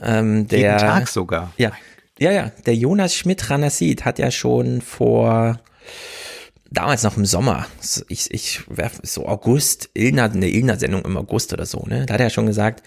Ähm, 0.02 0.48
der, 0.48 0.58
Jeden 0.58 0.78
Tag 0.78 1.08
sogar. 1.08 1.52
Ja, 1.58 1.72
ja, 2.18 2.32
ja. 2.32 2.52
Der 2.64 2.74
Jonas 2.74 3.14
Schmidt-Ranassid 3.14 4.06
hat 4.06 4.18
ja 4.18 4.30
schon 4.30 4.80
vor 4.80 5.61
damals 6.70 7.02
noch 7.02 7.16
im 7.18 7.26
Sommer, 7.26 7.66
so- 7.80 8.04
ich, 8.08 8.30
ich 8.32 8.62
werf 8.68 9.00
so 9.02 9.26
August, 9.26 9.90
Ilna, 9.92 10.24
eine 10.24 10.48
Ilna-Sendung 10.48 11.04
im 11.04 11.16
August 11.18 11.52
oder 11.52 11.66
so, 11.66 11.84
ne? 11.86 12.06
Da 12.06 12.14
hat 12.14 12.20
er 12.20 12.26
ja 12.26 12.30
schon 12.30 12.46
gesagt, 12.46 12.82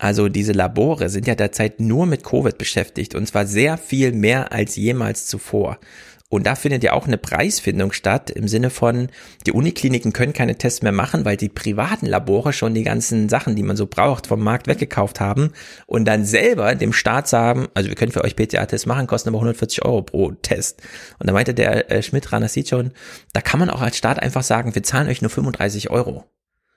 also 0.00 0.30
diese 0.30 0.52
Labore 0.52 1.10
sind 1.10 1.26
ja 1.26 1.34
derzeit 1.34 1.78
nur 1.78 2.06
mit 2.06 2.24
Covid 2.24 2.56
beschäftigt 2.56 3.14
und 3.14 3.26
zwar 3.26 3.46
sehr 3.46 3.76
viel 3.76 4.12
mehr 4.12 4.50
als 4.50 4.76
jemals 4.76 5.26
zuvor. 5.26 5.78
Und 6.30 6.46
da 6.46 6.54
findet 6.54 6.84
ja 6.84 6.92
auch 6.92 7.06
eine 7.06 7.18
Preisfindung 7.18 7.92
statt 7.92 8.30
im 8.30 8.48
Sinne 8.48 8.70
von, 8.70 9.08
die 9.46 9.52
Unikliniken 9.52 10.12
können 10.12 10.32
keine 10.32 10.56
Tests 10.56 10.80
mehr 10.80 10.92
machen, 10.92 11.24
weil 11.24 11.36
die 11.36 11.48
privaten 11.48 12.06
Labore 12.06 12.52
schon 12.52 12.72
die 12.72 12.84
ganzen 12.84 13.28
Sachen, 13.28 13.56
die 13.56 13.64
man 13.64 13.76
so 13.76 13.86
braucht, 13.86 14.28
vom 14.28 14.40
Markt 14.40 14.68
weggekauft 14.68 15.20
haben 15.20 15.52
und 15.86 16.06
dann 16.06 16.24
selber 16.24 16.76
dem 16.76 16.92
Staat 16.92 17.28
sagen, 17.28 17.66
also 17.74 17.90
wir 17.90 17.96
können 17.96 18.12
für 18.12 18.24
euch 18.24 18.36
PCR-Tests 18.36 18.86
machen, 18.86 19.08
kosten 19.08 19.28
aber 19.28 19.38
140 19.38 19.84
Euro 19.84 20.02
pro 20.02 20.30
Test. 20.30 20.80
Und 21.18 21.28
da 21.28 21.34
meinte 21.34 21.52
der 21.52 21.90
äh, 21.90 22.02
Schmidt, 22.02 22.32
Rana 22.32 22.48
sieht 22.48 22.68
schon, 22.68 22.92
da 23.32 23.40
kann 23.40 23.60
man 23.60 23.68
auch 23.68 23.82
als 23.82 23.98
Staat 23.98 24.22
einfach 24.22 24.44
sagen, 24.44 24.74
wir 24.74 24.84
zahlen 24.84 25.08
euch 25.08 25.20
nur 25.20 25.30
35 25.30 25.90
Euro. 25.90 26.24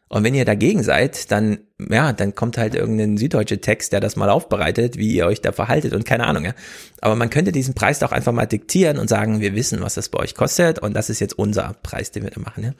Und 0.09 0.23
wenn 0.23 0.35
ihr 0.35 0.45
dagegen 0.45 0.83
seid, 0.83 1.31
dann, 1.31 1.59
ja, 1.89 2.13
dann 2.13 2.35
kommt 2.35 2.57
halt 2.57 2.75
irgendein 2.75 3.17
süddeutscher 3.17 3.61
Text, 3.61 3.93
der 3.93 3.99
das 3.99 4.15
mal 4.15 4.29
aufbereitet, 4.29 4.97
wie 4.97 5.11
ihr 5.11 5.25
euch 5.25 5.41
da 5.41 5.51
verhaltet 5.51 5.93
und 5.93 6.05
keine 6.05 6.27
Ahnung, 6.27 6.45
ja. 6.45 6.53
Aber 7.01 7.15
man 7.15 7.31
könnte 7.31 7.51
diesen 7.51 7.73
Preis 7.73 7.99
doch 7.99 8.11
einfach 8.11 8.31
mal 8.31 8.45
diktieren 8.45 8.99
und 8.99 9.09
sagen, 9.09 9.41
wir 9.41 9.55
wissen, 9.55 9.81
was 9.81 9.95
das 9.95 10.09
bei 10.09 10.19
euch 10.19 10.35
kostet 10.35 10.77
und 10.77 10.93
das 10.93 11.09
ist 11.09 11.19
jetzt 11.19 11.33
unser 11.33 11.75
Preis, 11.81 12.11
den 12.11 12.23
wir 12.23 12.29
da 12.29 12.41
machen, 12.41 12.63
ja. 12.63 12.71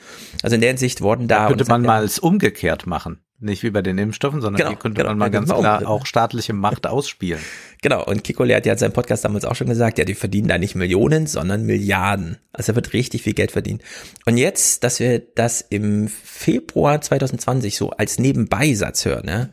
Also 0.44 0.56
in 0.56 0.62
der 0.62 0.70
Hinsicht 0.70 1.02
wurden 1.02 1.28
da. 1.28 1.44
Da 1.44 1.48
könnte 1.48 1.66
man 1.66 1.82
mal 1.82 2.04
es 2.04 2.20
umgekehrt 2.20 2.86
machen. 2.86 3.18
Nicht 3.40 3.64
wie 3.64 3.72
bei 3.72 3.82
den 3.82 3.98
Impfstoffen, 3.98 4.42
sondern 4.42 4.60
Genau, 4.60 4.70
hier 4.70 4.80
könnte 4.80 5.02
genau, 5.02 5.10
man 5.12 5.18
mal 5.18 5.30
ganz 5.30 5.50
klar 5.50 5.88
auch 5.88 6.06
staatliche 6.06 6.54
Macht 6.54 6.88
ausspielen. 6.88 7.42
Genau, 7.84 8.02
und 8.06 8.24
Kikole 8.24 8.56
hat 8.56 8.66
ja 8.66 8.72
in 8.72 8.80
seinem 8.80 8.94
Podcast 8.94 9.26
damals 9.26 9.44
auch 9.44 9.56
schon 9.56 9.68
gesagt, 9.68 9.98
ja, 9.98 10.06
die 10.06 10.14
verdienen 10.14 10.48
da 10.48 10.58
nicht 10.58 10.74
Millionen, 10.74 11.28
sondern 11.28 11.66
Milliarden. 11.66 12.38
Also 12.54 12.72
da 12.72 12.78
wird 12.78 12.94
richtig 12.94 13.24
viel 13.24 13.34
Geld 13.34 13.52
verdient. 13.52 13.82
Und 14.26 14.38
jetzt, 14.38 14.86
dass 14.86 15.02
wir 15.02 15.20
das 15.20 15.60
im 15.60 16.08
Februar 16.08 17.02
2020 17.02 17.76
so 17.76 17.90
als 17.90 18.20
Nebenbeisatz 18.20 19.04
hören, 19.04 19.28
ja, 19.28 19.50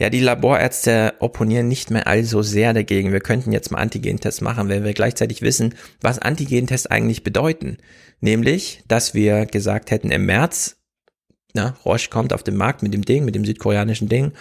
ja, 0.00 0.08
die 0.08 0.20
Laborärzte 0.20 1.12
opponieren 1.18 1.68
nicht 1.68 1.90
mehr 1.90 2.06
allso 2.06 2.40
sehr 2.40 2.72
dagegen. 2.72 3.12
Wir 3.12 3.20
könnten 3.20 3.52
jetzt 3.52 3.70
mal 3.70 3.80
Antigentests 3.80 4.40
machen, 4.40 4.70
wenn 4.70 4.82
wir 4.82 4.94
gleichzeitig 4.94 5.42
wissen, 5.42 5.74
was 6.00 6.18
Antigentests 6.18 6.86
eigentlich 6.86 7.22
bedeuten. 7.22 7.76
Nämlich, 8.20 8.82
dass 8.88 9.12
wir 9.12 9.44
gesagt 9.44 9.90
hätten, 9.90 10.10
im 10.10 10.24
März, 10.24 10.79
na, 11.54 11.76
Roche 11.84 12.10
kommt 12.10 12.32
auf 12.32 12.42
den 12.42 12.56
Markt 12.56 12.82
mit 12.82 12.94
dem 12.94 13.04
Ding, 13.04 13.24
mit 13.24 13.34
dem 13.34 13.44
südkoreanischen 13.44 14.08
Ding. 14.08 14.32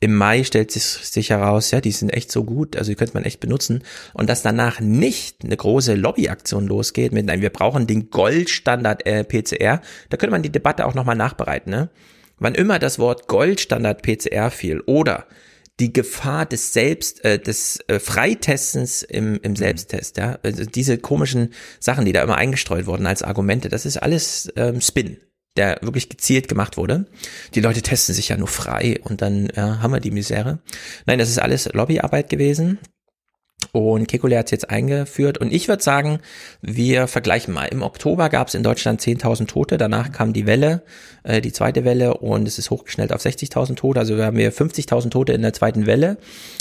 Im 0.00 0.14
Mai 0.14 0.44
stellt 0.44 0.70
sich, 0.70 0.84
sich 0.84 1.30
heraus, 1.30 1.70
ja, 1.70 1.80
die 1.80 1.92
sind 1.92 2.10
echt 2.10 2.30
so 2.30 2.44
gut, 2.44 2.76
also 2.76 2.90
die 2.90 2.94
könnte 2.94 3.14
man 3.14 3.24
echt 3.24 3.40
benutzen. 3.40 3.82
Und 4.12 4.28
dass 4.28 4.42
danach 4.42 4.80
nicht 4.80 5.44
eine 5.44 5.56
große 5.56 5.94
Lobbyaktion 5.94 6.66
losgeht 6.66 7.12
mit, 7.12 7.26
nein, 7.26 7.40
wir 7.40 7.50
brauchen 7.50 7.86
den 7.86 8.10
Goldstandard 8.10 9.06
äh, 9.06 9.24
PCR, 9.24 9.80
da 10.10 10.16
könnte 10.16 10.32
man 10.32 10.42
die 10.42 10.52
Debatte 10.52 10.86
auch 10.86 10.94
nochmal 10.94 11.16
nachbereiten, 11.16 11.70
ne? 11.70 11.90
Wann 12.38 12.54
immer 12.54 12.78
das 12.80 12.98
Wort 12.98 13.28
Goldstandard 13.28 14.02
PCR 14.02 14.50
fiel 14.50 14.80
oder 14.80 15.26
die 15.80 15.92
Gefahr 15.92 16.46
des 16.46 16.72
Selbst, 16.72 17.24
äh, 17.24 17.38
des 17.38 17.78
äh, 17.88 17.98
Freitestens 17.98 19.02
im, 19.02 19.40
im 19.42 19.56
Selbsttest, 19.56 20.18
ja, 20.18 20.38
also 20.42 20.64
diese 20.64 20.98
komischen 20.98 21.52
Sachen, 21.80 22.04
die 22.04 22.12
da 22.12 22.22
immer 22.22 22.36
eingestreut 22.36 22.86
wurden 22.86 23.06
als 23.06 23.22
Argumente, 23.22 23.68
das 23.68 23.86
ist 23.86 23.96
alles 23.96 24.52
ähm, 24.56 24.80
Spin, 24.80 25.16
der 25.56 25.78
wirklich 25.82 26.08
gezielt 26.08 26.48
gemacht 26.48 26.76
wurde. 26.76 27.06
Die 27.54 27.60
Leute 27.60 27.82
testen 27.82 28.14
sich 28.14 28.28
ja 28.28 28.36
nur 28.36 28.48
frei 28.48 29.00
und 29.04 29.22
dann 29.22 29.48
ja, 29.54 29.80
haben 29.80 29.92
wir 29.92 30.00
die 30.00 30.10
Misere. 30.10 30.58
Nein, 31.06 31.18
das 31.18 31.28
ist 31.28 31.38
alles 31.38 31.72
Lobbyarbeit 31.72 32.28
gewesen. 32.28 32.78
Und 33.72 34.10
Kekulé 34.10 34.38
hat 34.38 34.46
es 34.46 34.50
jetzt 34.50 34.70
eingeführt. 34.70 35.38
Und 35.38 35.52
ich 35.52 35.68
würde 35.68 35.82
sagen, 35.82 36.20
wir 36.60 37.06
vergleichen 37.06 37.54
mal. 37.54 37.66
Im 37.66 37.82
Oktober 37.82 38.28
gab 38.28 38.48
es 38.48 38.54
in 38.54 38.62
Deutschland 38.62 39.00
10.000 39.00 39.46
Tote. 39.46 39.78
Danach 39.78 40.12
kam 40.12 40.32
die 40.32 40.46
Welle, 40.46 40.82
äh, 41.22 41.40
die 41.40 41.52
zweite 41.52 41.84
Welle. 41.84 42.18
Und 42.18 42.46
es 42.46 42.58
ist 42.58 42.70
hochgeschnellt 42.70 43.12
auf 43.12 43.24
60.000 43.24 43.76
Tote. 43.76 44.00
Also 44.00 44.16
wir 44.16 44.26
haben 44.26 44.36
hier 44.36 44.52
50.000 44.52 45.10
Tote 45.10 45.32
in 45.32 45.42
der 45.42 45.52
zweiten 45.52 45.86
Welle, 45.86 46.18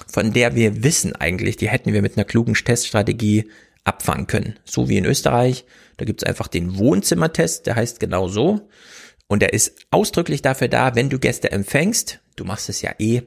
von 0.07 0.33
der 0.33 0.55
wir 0.55 0.83
wissen 0.83 1.15
eigentlich, 1.15 1.57
die 1.57 1.69
hätten 1.69 1.93
wir 1.93 2.01
mit 2.01 2.17
einer 2.17 2.25
klugen 2.25 2.53
Teststrategie 2.53 3.49
abfangen 3.83 4.27
können. 4.27 4.59
So 4.63 4.89
wie 4.89 4.97
in 4.97 5.05
Österreich. 5.05 5.65
Da 5.97 6.05
gibt's 6.05 6.23
einfach 6.23 6.47
den 6.47 6.77
Wohnzimmertest, 6.77 7.67
der 7.67 7.75
heißt 7.75 7.99
genau 7.99 8.27
so. 8.27 8.69
Und 9.27 9.41
der 9.41 9.53
ist 9.53 9.75
ausdrücklich 9.91 10.41
dafür 10.41 10.67
da, 10.67 10.95
wenn 10.95 11.09
du 11.09 11.19
Gäste 11.19 11.51
empfängst, 11.51 12.19
du 12.35 12.45
machst 12.45 12.69
es 12.69 12.81
ja 12.81 12.91
eh, 12.99 13.23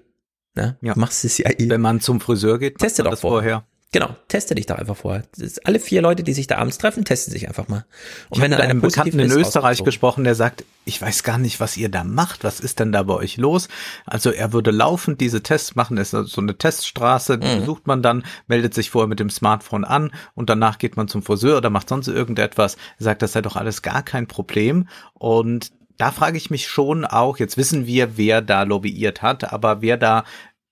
ne? 0.54 0.76
Ja. 0.80 0.94
Du 0.94 1.00
machst 1.00 1.24
es 1.24 1.38
ja 1.38 1.50
eh. 1.50 1.68
Wenn 1.68 1.80
man 1.80 2.00
zum 2.00 2.20
Friseur 2.20 2.58
geht, 2.58 2.78
Teste 2.78 3.02
macht 3.02 3.04
man 3.04 3.04
doch 3.04 3.10
das 3.12 3.20
vor. 3.20 3.30
vorher. 3.30 3.66
Genau, 3.92 4.14
teste 4.28 4.54
dich 4.56 4.66
doch 4.66 4.76
einfach 4.76 4.96
vorher. 4.96 5.22
Alle 5.64 5.78
vier 5.80 6.02
Leute, 6.02 6.22
die 6.22 6.32
sich 6.34 6.46
da 6.48 6.58
abends 6.58 6.76
treffen, 6.76 7.04
testen 7.04 7.32
sich 7.32 7.48
einfach 7.48 7.68
mal. 7.68 7.86
Und 8.28 8.38
Ich 8.38 8.42
habe 8.42 8.50
dann 8.50 8.58
mit 8.58 8.70
einem 8.70 8.80
Bekannten 8.80 9.18
in 9.20 9.26
ist, 9.30 9.36
Österreich 9.36 9.84
gesprochen, 9.84 10.24
der 10.24 10.34
sagt, 10.34 10.64
ich 10.84 11.00
weiß 11.00 11.22
gar 11.22 11.38
nicht, 11.38 11.60
was 11.60 11.76
ihr 11.76 11.88
da 11.88 12.02
macht. 12.04 12.42
Was 12.44 12.60
ist 12.60 12.80
denn 12.80 12.90
da 12.92 13.04
bei 13.04 13.14
euch 13.14 13.36
los? 13.36 13.68
Also 14.04 14.30
er 14.30 14.52
würde 14.52 14.72
laufend 14.72 15.20
diese 15.20 15.42
Tests 15.42 15.76
machen. 15.76 15.98
Es 15.98 16.12
ist 16.12 16.30
so 16.32 16.40
eine 16.40 16.58
Teststraße, 16.58 17.38
die 17.38 17.46
Mhm. 17.46 17.60
besucht 17.60 17.86
man 17.86 18.02
dann, 18.02 18.24
meldet 18.48 18.74
sich 18.74 18.90
vorher 18.90 19.08
mit 19.08 19.20
dem 19.20 19.30
Smartphone 19.30 19.84
an 19.84 20.10
und 20.34 20.50
danach 20.50 20.78
geht 20.78 20.96
man 20.96 21.06
zum 21.08 21.22
Friseur 21.22 21.56
oder 21.58 21.70
macht 21.70 21.88
sonst 21.88 22.08
irgendetwas. 22.08 22.74
Er 22.98 23.04
sagt, 23.04 23.22
das 23.22 23.32
sei 23.32 23.40
doch 23.40 23.56
alles 23.56 23.82
gar 23.82 24.02
kein 24.02 24.26
Problem. 24.26 24.88
Und 25.14 25.70
da 25.96 26.10
frage 26.10 26.36
ich 26.36 26.50
mich 26.50 26.66
schon 26.66 27.04
auch, 27.06 27.38
jetzt 27.38 27.56
wissen 27.56 27.86
wir, 27.86 28.18
wer 28.18 28.42
da 28.42 28.64
lobbyiert 28.64 29.22
hat, 29.22 29.50
aber 29.52 29.80
wer 29.80 29.96
da 29.96 30.24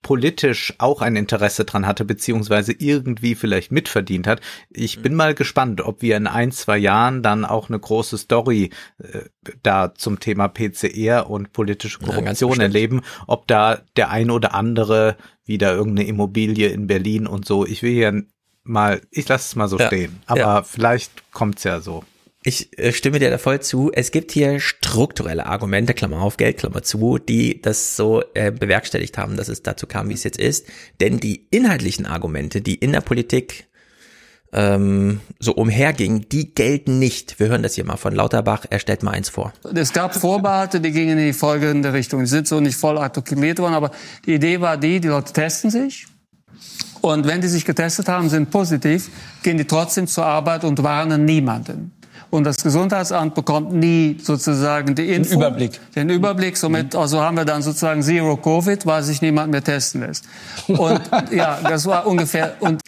politisch 0.05 0.71
auch 0.77 1.01
ein 1.01 1.15
Interesse 1.15 1.65
dran 1.65 1.87
hatte, 1.87 2.05
beziehungsweise 2.05 2.73
irgendwie 2.73 3.33
vielleicht 3.33 3.71
mitverdient 3.71 4.27
hat. 4.27 4.39
Ich 4.69 5.01
bin 5.01 5.15
mal 5.15 5.33
gespannt, 5.33 5.81
ob 5.81 6.03
wir 6.03 6.15
in 6.15 6.27
ein, 6.27 6.51
zwei 6.51 6.77
Jahren 6.77 7.23
dann 7.23 7.43
auch 7.43 7.69
eine 7.69 7.79
große 7.79 8.19
Story 8.19 8.69
äh, 8.99 9.21
da 9.63 9.95
zum 9.95 10.19
Thema 10.19 10.47
PCR 10.47 11.27
und 11.27 11.53
politische 11.53 11.97
Ja, 12.01 12.05
Korruption 12.05 12.51
bestimmt. 12.51 12.61
erleben, 12.75 13.01
ob 13.25 13.47
da 13.47 13.81
der 13.95 14.11
ein 14.11 14.29
oder 14.29 14.53
andere 14.53 15.17
wieder 15.43 15.73
irgendeine 15.73 16.07
Immobilie 16.07 16.67
in 16.67 16.85
Berlin 16.85 17.25
und 17.25 17.47
so. 17.47 17.65
Ich 17.65 17.81
will 17.81 17.93
hier 17.93 18.23
mal, 18.63 19.01
ich 19.09 19.27
lasse 19.27 19.47
es 19.49 19.55
mal 19.55 19.67
so 19.67 19.79
Ja, 19.79 19.87
stehen, 19.87 20.21
aber 20.27 20.39
ja. 20.39 20.61
vielleicht 20.61 21.31
kommt's 21.31 21.63
ja 21.63 21.79
so. 21.81 22.03
Ich 22.47 22.77
äh, 22.77 22.93
stimme 22.93 23.17
dir 23.17 23.31
da 23.31 23.39
voll 23.39 23.59
zu. 23.59 23.91
Es 23.91 24.11
gibt 24.11 24.31
hier 24.31 24.59
strukturelle 24.59 25.47
Argumente, 25.47 25.95
Klammer 25.95 26.21
auf, 26.21 26.37
Geld, 26.37 26.57
Klammer 26.57 26.83
zu, 26.83 27.17
die 27.17 27.59
das 27.59 27.95
so 27.95 28.21
äh, 28.35 28.51
bewerkstelligt 28.51 29.17
haben, 29.17 29.35
dass 29.35 29.49
es 29.49 29.63
dazu 29.63 29.87
kam, 29.87 30.09
wie 30.09 30.13
es 30.13 30.23
jetzt 30.23 30.39
ist. 30.39 30.67
Denn 31.01 31.19
die 31.19 31.47
inhaltlichen 31.49 32.05
Argumente, 32.05 32.61
die 32.61 32.75
in 32.75 32.91
der 32.91 33.01
Politik 33.01 33.65
ähm, 34.53 35.21
so 35.39 35.53
umhergingen, 35.53 36.29
die 36.29 36.53
gelten 36.53 36.99
nicht. 36.99 37.39
Wir 37.39 37.47
hören 37.47 37.63
das 37.63 37.73
hier 37.73 37.83
mal 37.83 37.97
von 37.97 38.13
Lauterbach. 38.13 38.65
Er 38.69 38.77
stellt 38.77 39.01
mal 39.01 39.11
eins 39.11 39.29
vor. 39.29 39.51
Es 39.73 39.91
gab 39.91 40.13
Vorbehalte, 40.13 40.79
die 40.79 40.91
gingen 40.91 41.17
in 41.17 41.25
die 41.25 41.33
folgende 41.33 41.93
Richtung. 41.93 42.19
Die 42.19 42.27
sind 42.27 42.47
so 42.47 42.59
nicht 42.59 42.77
voll 42.77 42.99
artikuliert 42.99 43.57
worden, 43.57 43.73
aber 43.73 43.89
die 44.27 44.35
Idee 44.35 44.61
war 44.61 44.77
die, 44.77 44.99
die 44.99 45.07
Leute 45.07 45.33
testen 45.33 45.71
sich. 45.71 46.05
Und 47.01 47.25
wenn 47.25 47.41
die 47.41 47.47
sich 47.47 47.65
getestet 47.65 48.07
haben, 48.07 48.29
sind 48.29 48.51
positiv, 48.51 49.09
gehen 49.41 49.57
die 49.57 49.65
trotzdem 49.65 50.05
zur 50.05 50.25
Arbeit 50.25 50.63
und 50.63 50.81
warnen 50.83 51.25
niemanden. 51.25 51.91
Und 52.29 52.43
das 52.43 52.57
Gesundheitsamt 52.57 53.35
bekommt 53.35 53.73
nie 53.73 54.17
sozusagen 54.21 54.95
die 54.95 55.13
Info, 55.13 55.31
den 55.31 55.39
Überblick. 55.39 55.79
Den 55.95 56.09
Überblick. 56.09 56.57
Somit 56.57 56.95
also 56.95 57.21
haben 57.21 57.37
wir 57.37 57.45
dann 57.45 57.61
sozusagen 57.61 58.01
Zero 58.01 58.37
Covid, 58.37 58.85
weil 58.85 59.03
sich 59.03 59.21
niemand 59.21 59.51
mehr 59.51 59.63
testen 59.63 60.01
lässt. 60.01 60.25
Und 60.67 61.01
ja, 61.31 61.59
das 61.61 61.85
war 61.85 62.07
ungefähr. 62.07 62.55
Und 62.59 62.81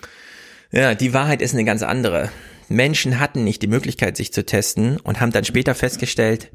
ja, 0.71 0.95
die 0.95 1.13
Wahrheit 1.13 1.41
ist 1.41 1.53
eine 1.53 1.65
ganz 1.65 1.83
andere. 1.83 2.29
Menschen 2.69 3.19
hatten 3.19 3.43
nicht 3.43 3.61
die 3.61 3.67
Möglichkeit, 3.67 4.17
sich 4.17 4.33
zu 4.33 4.45
testen 4.45 4.99
und 4.99 5.21
haben 5.21 5.31
dann 5.31 5.45
später 5.45 5.75
festgestellt, 5.75 6.51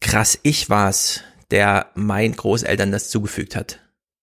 krass, 0.00 0.38
ich 0.42 0.70
war's, 0.70 1.22
der 1.50 1.86
meinen 1.94 2.36
Großeltern 2.36 2.92
das 2.92 3.08
zugefügt 3.08 3.56
hat. 3.56 3.80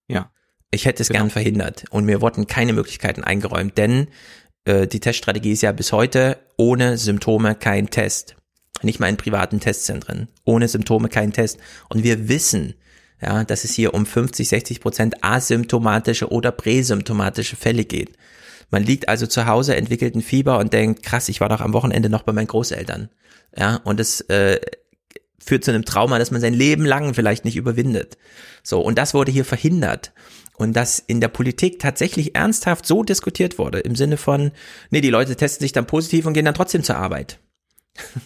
Ja. 0.08 0.32
Ich 0.72 0.86
hätte 0.86 1.02
es 1.02 1.10
genau. 1.10 1.22
gern 1.22 1.30
verhindert 1.30 1.86
und 1.90 2.06
mir 2.06 2.22
wurden 2.22 2.48
keine 2.48 2.74
Möglichkeiten 2.74 3.24
eingeräumt, 3.24 3.78
denn 3.78 4.08
äh, 4.66 4.88
die 4.88 5.00
Teststrategie 5.00 5.52
ist 5.52 5.62
ja 5.62 5.72
bis 5.72 5.92
heute 5.92 6.38
ohne 6.60 6.98
Symptome 6.98 7.56
kein 7.56 7.90
Test. 7.90 8.36
Nicht 8.82 9.00
mal 9.00 9.08
in 9.08 9.18
privaten 9.18 9.62
Testzentren. 9.62 10.28
Ohne 10.44 10.68
Symptome 10.68 11.08
kein 11.08 11.32
Test. 11.32 11.58
Und 11.88 12.04
wir 12.04 12.28
wissen, 12.28 12.76
ja, 13.22 13.46
dass 13.46 13.64
es 13.64 13.74
hier 13.74 13.94
um 13.94 14.06
50, 14.06 14.48
60 14.48 14.82
Prozent 14.82 15.24
asymptomatische 15.24 16.30
oder 16.30 16.52
präsymptomatische 16.52 17.56
Fälle 17.56 17.86
geht. 17.86 18.12
Man 18.72 18.84
liegt 18.84 19.08
also 19.08 19.26
zu 19.26 19.46
Hause, 19.46 19.76
entwickelt 19.78 20.16
ein 20.16 20.22
Fieber 20.22 20.60
und 20.60 20.74
denkt, 20.74 21.02
krass, 21.02 21.30
ich 21.30 21.40
war 21.40 21.50
doch 21.50 21.62
am 21.62 21.74
Wochenende 21.74 22.10
noch 22.10 22.24
bei 22.24 22.34
meinen 22.34 22.48
Großeltern. 22.48 23.10
Ja, 23.58 23.78
und 23.78 24.00
es 24.02 24.22
äh, 24.30 24.60
führt 25.44 25.64
zu 25.64 25.72
einem 25.72 25.86
Trauma, 25.86 26.20
das 26.20 26.30
man 26.30 26.42
sein 26.42 26.54
Leben 26.54 26.86
lang 26.86 27.14
vielleicht 27.14 27.46
nicht 27.46 27.56
überwindet. 27.56 28.18
So, 28.64 28.82
und 28.82 28.98
das 28.98 29.14
wurde 29.14 29.32
hier 29.32 29.46
verhindert. 29.46 30.12
Und 30.60 30.74
dass 30.74 31.00
in 31.00 31.22
der 31.22 31.30
Politik 31.30 31.80
tatsächlich 31.80 32.36
ernsthaft 32.36 32.86
so 32.86 33.04
diskutiert 33.04 33.58
wurde, 33.58 33.80
im 33.80 33.96
Sinne 33.96 34.18
von, 34.18 34.52
nee, 34.90 35.00
die 35.00 35.10
Leute 35.10 35.38
testen 35.38 35.64
sich 35.64 35.72
dann 35.72 35.88
positiv 35.88 36.26
und 36.26 36.34
gehen 36.34 36.44
dann 36.44 36.54
trotzdem 36.54 36.84
zur 36.84 36.98
Arbeit. 36.98 37.40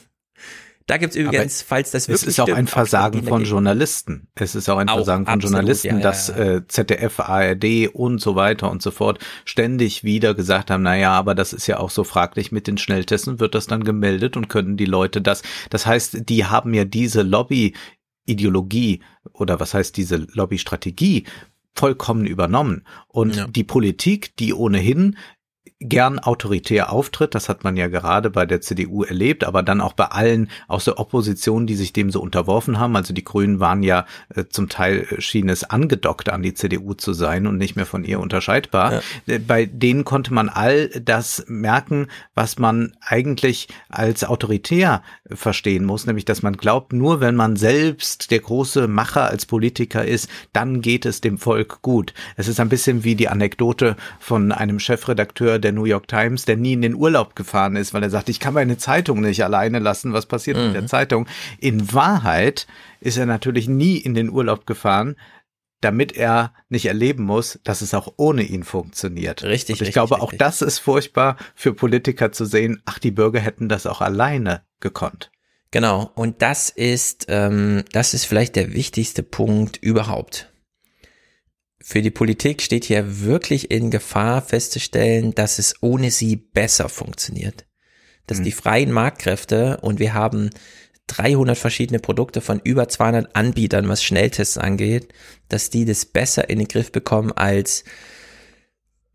Da 0.86 0.98
gibt's 0.98 1.16
übrigens, 1.16 1.62
Aber 1.62 1.68
falls 1.68 1.92
das 1.92 2.10
wirklich 2.10 2.24
Es 2.24 2.28
ist 2.28 2.40
auch 2.42 2.46
stimmt, 2.46 2.58
ein 2.58 2.68
Versagen 2.68 3.24
von 3.24 3.46
Journalisten. 3.46 4.28
Es 4.36 4.54
ist 4.54 4.68
auch 4.68 4.78
ein 4.80 4.90
Auch, 4.90 4.96
Versagen 4.96 5.24
von 5.24 5.36
absolut, 5.36 5.54
Journalisten, 5.54 5.96
ja, 5.96 6.02
dass. 6.02 6.28
Äh, 6.28 6.68
ZDF, 6.68 7.22
ARD 7.22 7.88
und 7.94 8.20
so 8.20 8.36
weiter 8.36 8.70
und 8.70 8.82
so 8.82 8.92
fort 8.92 9.20
ständig 9.46 10.04
wieder 10.04 10.34
gesagt 10.34 10.70
haben, 10.70 10.84
na 10.84 10.98
ja, 10.98 11.14
aber 11.14 11.36
das 11.36 11.54
ist 11.54 11.68
ja 11.68 11.80
auch 11.80 11.90
so 11.90 12.04
fraglich 12.04 12.52
mit 12.52 12.68
den 12.68 12.78
Schnelltesten, 12.78 13.40
wird 13.40 13.56
das 13.56 13.68
dann 13.68 13.86
gemeldet 13.86 14.36
und 14.36 14.50
können 14.50 14.76
die 14.76 14.84
Leute 14.84 15.22
das. 15.22 15.42
Das 15.70 15.86
heißt, 15.86 16.28
die 16.28 16.46
haben 16.48 16.74
ja 16.74 16.84
diese 16.84 17.22
Lobby 17.22 17.76
Ideologie 18.26 19.02
oder 19.32 19.60
was 19.60 19.74
heißt 19.74 19.96
diese 19.96 20.18
Lobbystrategie 20.34 21.26
vollkommen 21.76 22.26
übernommen. 22.26 22.86
Und 23.08 23.36
Ja. 23.36 23.48
die 23.48 23.64
Politik, 23.64 24.36
die 24.38 24.54
ohnehin 24.54 25.18
gern 25.84 26.20
autoritär 26.20 26.92
auftritt, 26.92 27.36
das 27.36 27.50
hat 27.50 27.64
man 27.64 27.76
ja 27.78 27.88
gerade 27.88 28.30
bei 28.30 28.46
der 28.46 28.62
CDU 28.62 29.04
erlebt, 29.04 29.44
aber 29.44 29.64
dann 29.64 29.82
auch 29.82 29.94
bei 29.94 30.06
allen 30.06 30.50
aus 30.68 30.86
der 30.86 31.00
Opposition, 31.00 31.68
die 31.68 31.76
sich 31.76 31.94
dem 31.94 32.12
so 32.12 32.22
unterworfen 32.22 32.80
haben. 32.80 32.96
Also 32.96 33.14
die 33.14 33.24
Grünen 33.24 33.60
waren 33.60 33.84
ja 33.84 34.06
äh, 34.34 34.46
zum 34.50 34.70
Teil 34.70 35.06
äh, 35.10 35.22
schien 35.22 35.50
es 35.50 35.64
angedockt 35.64 36.30
an 36.30 36.42
die 36.42 36.54
CDU 36.54 36.94
zu 36.94 37.14
sein 37.14 37.48
und 37.48 37.58
nicht 37.58 37.76
mehr 37.76 37.86
von 37.86 38.04
ihr 38.04 38.20
unterscheidbar. 38.20 39.02
Äh, 39.28 39.40
Bei 39.40 39.66
denen 39.66 40.06
konnte 40.06 40.34
man 40.34 40.50
all 40.50 40.90
das 40.90 41.46
merken, 41.48 42.08
was 42.36 42.58
man 42.58 42.96
eigentlich 43.02 43.68
als 43.90 44.24
autoritär 44.24 45.04
verstehen 45.30 45.86
muss, 45.86 46.06
nämlich 46.06 46.26
dass 46.26 46.44
man 46.44 46.58
glaubt, 46.58 46.94
nur 46.94 47.20
wenn 47.20 47.36
man 47.36 47.56
selbst 47.56 48.32
der 48.32 48.40
große 48.40 48.88
Macher 48.88 49.26
als 49.26 49.46
Politiker 49.46 50.06
ist, 50.06 50.30
dann 50.54 50.82
geht 50.82 51.06
es 51.06 51.22
dem 51.22 51.38
Volk 51.38 51.82
gut. 51.82 52.14
Es 52.36 52.48
ist 52.48 52.60
ein 52.60 52.70
bisschen 52.70 53.04
wie 53.04 53.16
die 53.16 53.30
Anekdote 53.30 53.96
von 54.20 54.52
einem 54.52 54.80
Chefredakteur 54.80 55.60
der 55.60 55.73
New 55.74 55.86
York 55.86 56.08
Times, 56.08 56.46
der 56.46 56.58
nie 56.58 56.74
in 56.74 56.82
den 56.82 56.96
Urlaub 56.96 57.36
gefahren 57.36 57.76
ist, 57.76 57.94
weil 57.94 58.04
er 58.04 58.10
sagt, 58.10 58.30
ich 58.30 58.40
kann 58.40 58.54
meine 58.54 58.78
Zeitung 58.78 59.22
nicht 59.22 59.44
alleine 59.44 59.80
lassen, 59.80 60.14
was 60.14 60.26
passiert 60.26 60.58
mit 60.58 60.74
der 60.74 60.88
Zeitung? 60.88 61.28
In 61.60 61.94
Wahrheit 61.94 62.68
ist 63.00 63.18
er 63.18 63.26
natürlich 63.26 63.68
nie 63.68 63.98
in 63.98 64.14
den 64.14 64.30
Urlaub 64.30 64.66
gefahren, 64.66 65.16
damit 65.82 66.16
er 66.16 66.54
nicht 66.70 66.86
erleben 66.86 67.24
muss, 67.24 67.60
dass 67.64 67.82
es 67.82 67.94
auch 67.94 68.14
ohne 68.18 68.44
ihn 68.44 68.64
funktioniert. 68.64 69.44
Richtig, 69.44 69.74
Und 69.74 69.76
ich 69.76 69.82
richtig, 69.82 69.94
glaube, 69.94 70.16
auch 70.22 70.32
richtig. 70.32 70.40
das 70.40 70.62
ist 70.62 70.80
furchtbar 70.80 71.38
für 71.56 71.74
Politiker 71.74 72.32
zu 72.32 72.46
sehen, 72.46 72.82
ach, 72.86 73.00
die 73.00 73.12
Bürger 73.12 73.40
hätten 73.40 73.68
das 73.68 73.86
auch 73.86 74.02
alleine 74.02 74.62
gekonnt. 74.80 75.30
Genau, 75.72 76.12
und 76.16 76.42
das 76.42 76.70
ist, 76.70 77.26
ähm, 77.30 77.84
das 77.92 78.14
ist 78.14 78.26
vielleicht 78.26 78.56
der 78.56 78.74
wichtigste 78.74 79.24
Punkt 79.24 79.78
überhaupt. 79.78 80.53
Für 81.86 82.02
die 82.02 82.12
Politik 82.12 82.62
steht 82.62 82.86
hier 82.86 83.26
wirklich 83.26 83.70
in 83.70 83.92
Gefahr 83.92 84.42
festzustellen, 84.42 85.36
dass 85.36 85.60
es 85.60 85.76
ohne 85.82 86.12
sie 86.12 86.38
besser 86.38 86.88
funktioniert. 86.88 87.66
Dass 88.26 88.42
die 88.42 88.54
freien 88.54 88.90
Marktkräfte 88.90 89.80
und 89.82 90.00
wir 90.00 90.14
haben 90.14 90.50
300 91.08 91.58
verschiedene 91.58 92.00
Produkte 92.00 92.40
von 92.40 92.62
über 92.64 92.88
200 92.88 93.36
Anbietern, 93.36 93.90
was 93.90 94.02
Schnelltests 94.02 94.58
angeht, 94.58 95.10
dass 95.50 95.70
die 95.70 95.84
das 95.84 96.06
besser 96.06 96.50
in 96.50 96.60
den 96.60 96.70
Griff 96.70 96.90
bekommen 96.94 97.34
als 97.34 97.84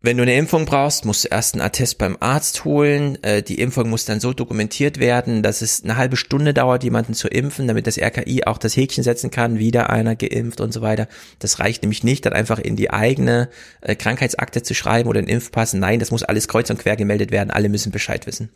wenn 0.01 0.15
du 0.15 0.23
eine 0.23 0.35
Impfung 0.35 0.65
brauchst, 0.65 1.03
musst 1.03 1.25
du 1.25 1.27
erst 1.27 1.55
einen 1.55 1.61
Attest 1.61 1.97
beim 1.97 2.15
Arzt 2.21 2.63
holen. 2.63 3.21
Äh, 3.21 3.43
die 3.43 3.59
Impfung 3.59 3.89
muss 3.89 4.05
dann 4.05 4.21
so 4.21 4.31
dokumentiert 4.31 4.97
werden, 4.97 5.43
dass 5.43 5.61
es 5.61 5.83
eine 5.83 5.97
halbe 5.97 6.15
Stunde 6.15 6.53
dauert, 6.53 6.85
jemanden 6.85 7.13
zu 7.13 7.27
impfen, 7.27 7.67
damit 7.67 7.85
das 7.85 7.97
RKI 7.97 8.45
auch 8.45 8.57
das 8.57 8.77
Häkchen 8.77 9.03
setzen 9.03 9.29
kann, 9.29 9.59
wieder 9.59 9.89
einer 9.89 10.15
geimpft 10.15 10.61
und 10.61 10.73
so 10.73 10.81
weiter. 10.81 11.09
Das 11.39 11.59
reicht 11.59 11.83
nämlich 11.83 12.05
nicht, 12.05 12.25
dann 12.25 12.31
einfach 12.31 12.59
in 12.59 12.77
die 12.77 12.91
eigene 12.91 13.49
äh, 13.81 13.93
Krankheitsakte 13.95 14.63
zu 14.63 14.73
schreiben 14.73 15.09
oder 15.09 15.19
einen 15.19 15.27
Impfpass. 15.27 15.73
Nein, 15.73 15.99
das 15.99 16.11
muss 16.11 16.23
alles 16.23 16.47
kreuz 16.47 16.69
und 16.69 16.79
quer 16.79 16.95
gemeldet 16.95 17.31
werden. 17.31 17.51
Alle 17.51 17.67
müssen 17.67 17.91
Bescheid 17.91 18.25
wissen. 18.25 18.51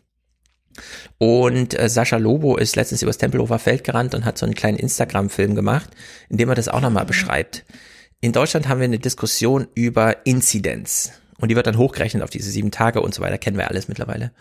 Und 1.18 1.78
äh, 1.78 1.89
Sascha 1.89 2.18
Lobo 2.18 2.56
ist 2.56 2.78
letztens 2.78 3.02
übers 3.02 3.18
Tempelhofer 3.18 3.60
Feld 3.60 3.84
gerannt 3.84 4.16
und 4.16 4.24
hat 4.24 4.38
so 4.38 4.46
einen 4.46 4.56
kleinen 4.56 4.78
Instagram-Film 4.78 5.56
gemacht, 5.56 5.89
in 6.30 6.38
dem 6.38 6.48
er 6.48 6.56
das 6.56 6.70
auch 6.70 6.82
nochmal 6.82 7.06
beschreibt. 7.06 7.66
In 8.22 8.32
Deutschland 8.32 8.70
haben 8.70 8.80
wir 8.80 8.86
eine 8.86 9.00
Diskussion 9.00 9.68
über 9.76 10.26
Inzidenz. 10.26 11.12
Und 11.44 11.50
die 11.50 11.58
wird 11.58 11.68
dann 11.68 11.78
hochgerechnet 11.78 12.24
auf 12.24 12.30
diese 12.30 12.50
sieben 12.50 12.72
Tage 12.72 13.02
und 13.02 13.14
so 13.14 13.22
weiter, 13.22 13.38
kennen 13.38 13.58
wir 13.58 13.68
alles 13.68 13.89
mittlerweile. 13.89 14.32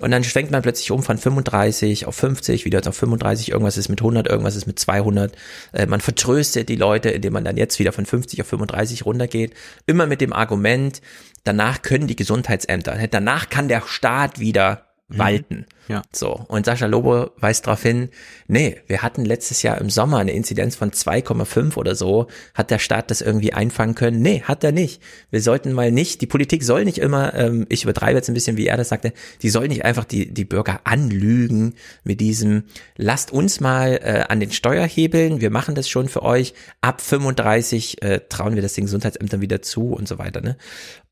Und 0.00 0.12
dann 0.12 0.22
schwenkt 0.22 0.52
man 0.52 0.62
plötzlich 0.62 0.92
um 0.92 1.02
von 1.02 1.18
35 1.18 2.06
auf 2.06 2.14
50, 2.14 2.64
wieder 2.64 2.86
auf 2.86 2.94
35, 2.94 3.50
irgendwas 3.50 3.76
ist 3.76 3.88
mit 3.88 4.00
100, 4.00 4.28
irgendwas 4.28 4.54
ist 4.54 4.68
mit 4.68 4.78
200. 4.78 5.34
Äh, 5.72 5.86
man 5.86 6.00
vertröstet 6.00 6.68
die 6.68 6.76
Leute, 6.76 7.10
indem 7.10 7.32
man 7.32 7.44
dann 7.44 7.56
jetzt 7.56 7.80
wieder 7.80 7.90
von 7.90 8.06
50 8.06 8.40
auf 8.42 8.46
35 8.46 9.04
runtergeht. 9.04 9.54
Immer 9.86 10.06
mit 10.06 10.20
dem 10.20 10.32
Argument, 10.32 11.02
danach 11.42 11.82
können 11.82 12.06
die 12.06 12.14
Gesundheitsämter, 12.14 12.96
danach 13.08 13.50
kann 13.50 13.66
der 13.66 13.82
Staat 13.84 14.38
wieder 14.38 14.91
walten. 15.18 15.66
Ja. 15.88 16.02
So, 16.12 16.44
und 16.48 16.64
Sascha 16.64 16.86
Lobo 16.86 17.30
weist 17.36 17.66
darauf 17.66 17.82
hin, 17.82 18.08
nee, 18.46 18.80
wir 18.86 19.02
hatten 19.02 19.24
letztes 19.24 19.62
Jahr 19.62 19.78
im 19.78 19.90
Sommer 19.90 20.18
eine 20.18 20.32
Inzidenz 20.32 20.76
von 20.76 20.90
2,5 20.90 21.76
oder 21.76 21.94
so. 21.94 22.28
Hat 22.54 22.70
der 22.70 22.78
Staat 22.78 23.10
das 23.10 23.20
irgendwie 23.20 23.52
einfangen 23.52 23.94
können? 23.94 24.22
Nee, 24.22 24.42
hat 24.42 24.64
er 24.64 24.72
nicht. 24.72 25.02
Wir 25.30 25.42
sollten 25.42 25.72
mal 25.72 25.90
nicht, 25.90 26.20
die 26.20 26.26
Politik 26.26 26.62
soll 26.62 26.84
nicht 26.84 26.98
immer, 26.98 27.34
ähm, 27.34 27.66
ich 27.68 27.82
übertreibe 27.82 28.16
jetzt 28.16 28.28
ein 28.28 28.34
bisschen, 28.34 28.56
wie 28.56 28.66
er 28.66 28.76
das 28.76 28.88
sagte, 28.88 29.12
die 29.42 29.50
soll 29.50 29.68
nicht 29.68 29.84
einfach 29.84 30.04
die, 30.04 30.32
die 30.32 30.44
Bürger 30.44 30.80
anlügen 30.84 31.74
mit 32.04 32.20
diesem, 32.20 32.64
lasst 32.96 33.32
uns 33.32 33.60
mal 33.60 34.00
äh, 34.02 34.24
an 34.28 34.40
den 34.40 34.52
Steuerhebeln, 34.52 35.40
wir 35.40 35.50
machen 35.50 35.74
das 35.74 35.88
schon 35.88 36.08
für 36.08 36.22
euch, 36.22 36.54
ab 36.80 37.00
35 37.00 38.02
äh, 38.02 38.20
trauen 38.28 38.54
wir 38.54 38.62
das 38.62 38.74
den 38.74 38.84
Gesundheitsämtern 38.84 39.40
wieder 39.40 39.62
zu 39.62 39.92
und 39.92 40.08
so 40.08 40.18
weiter. 40.18 40.40
Ne? 40.40 40.56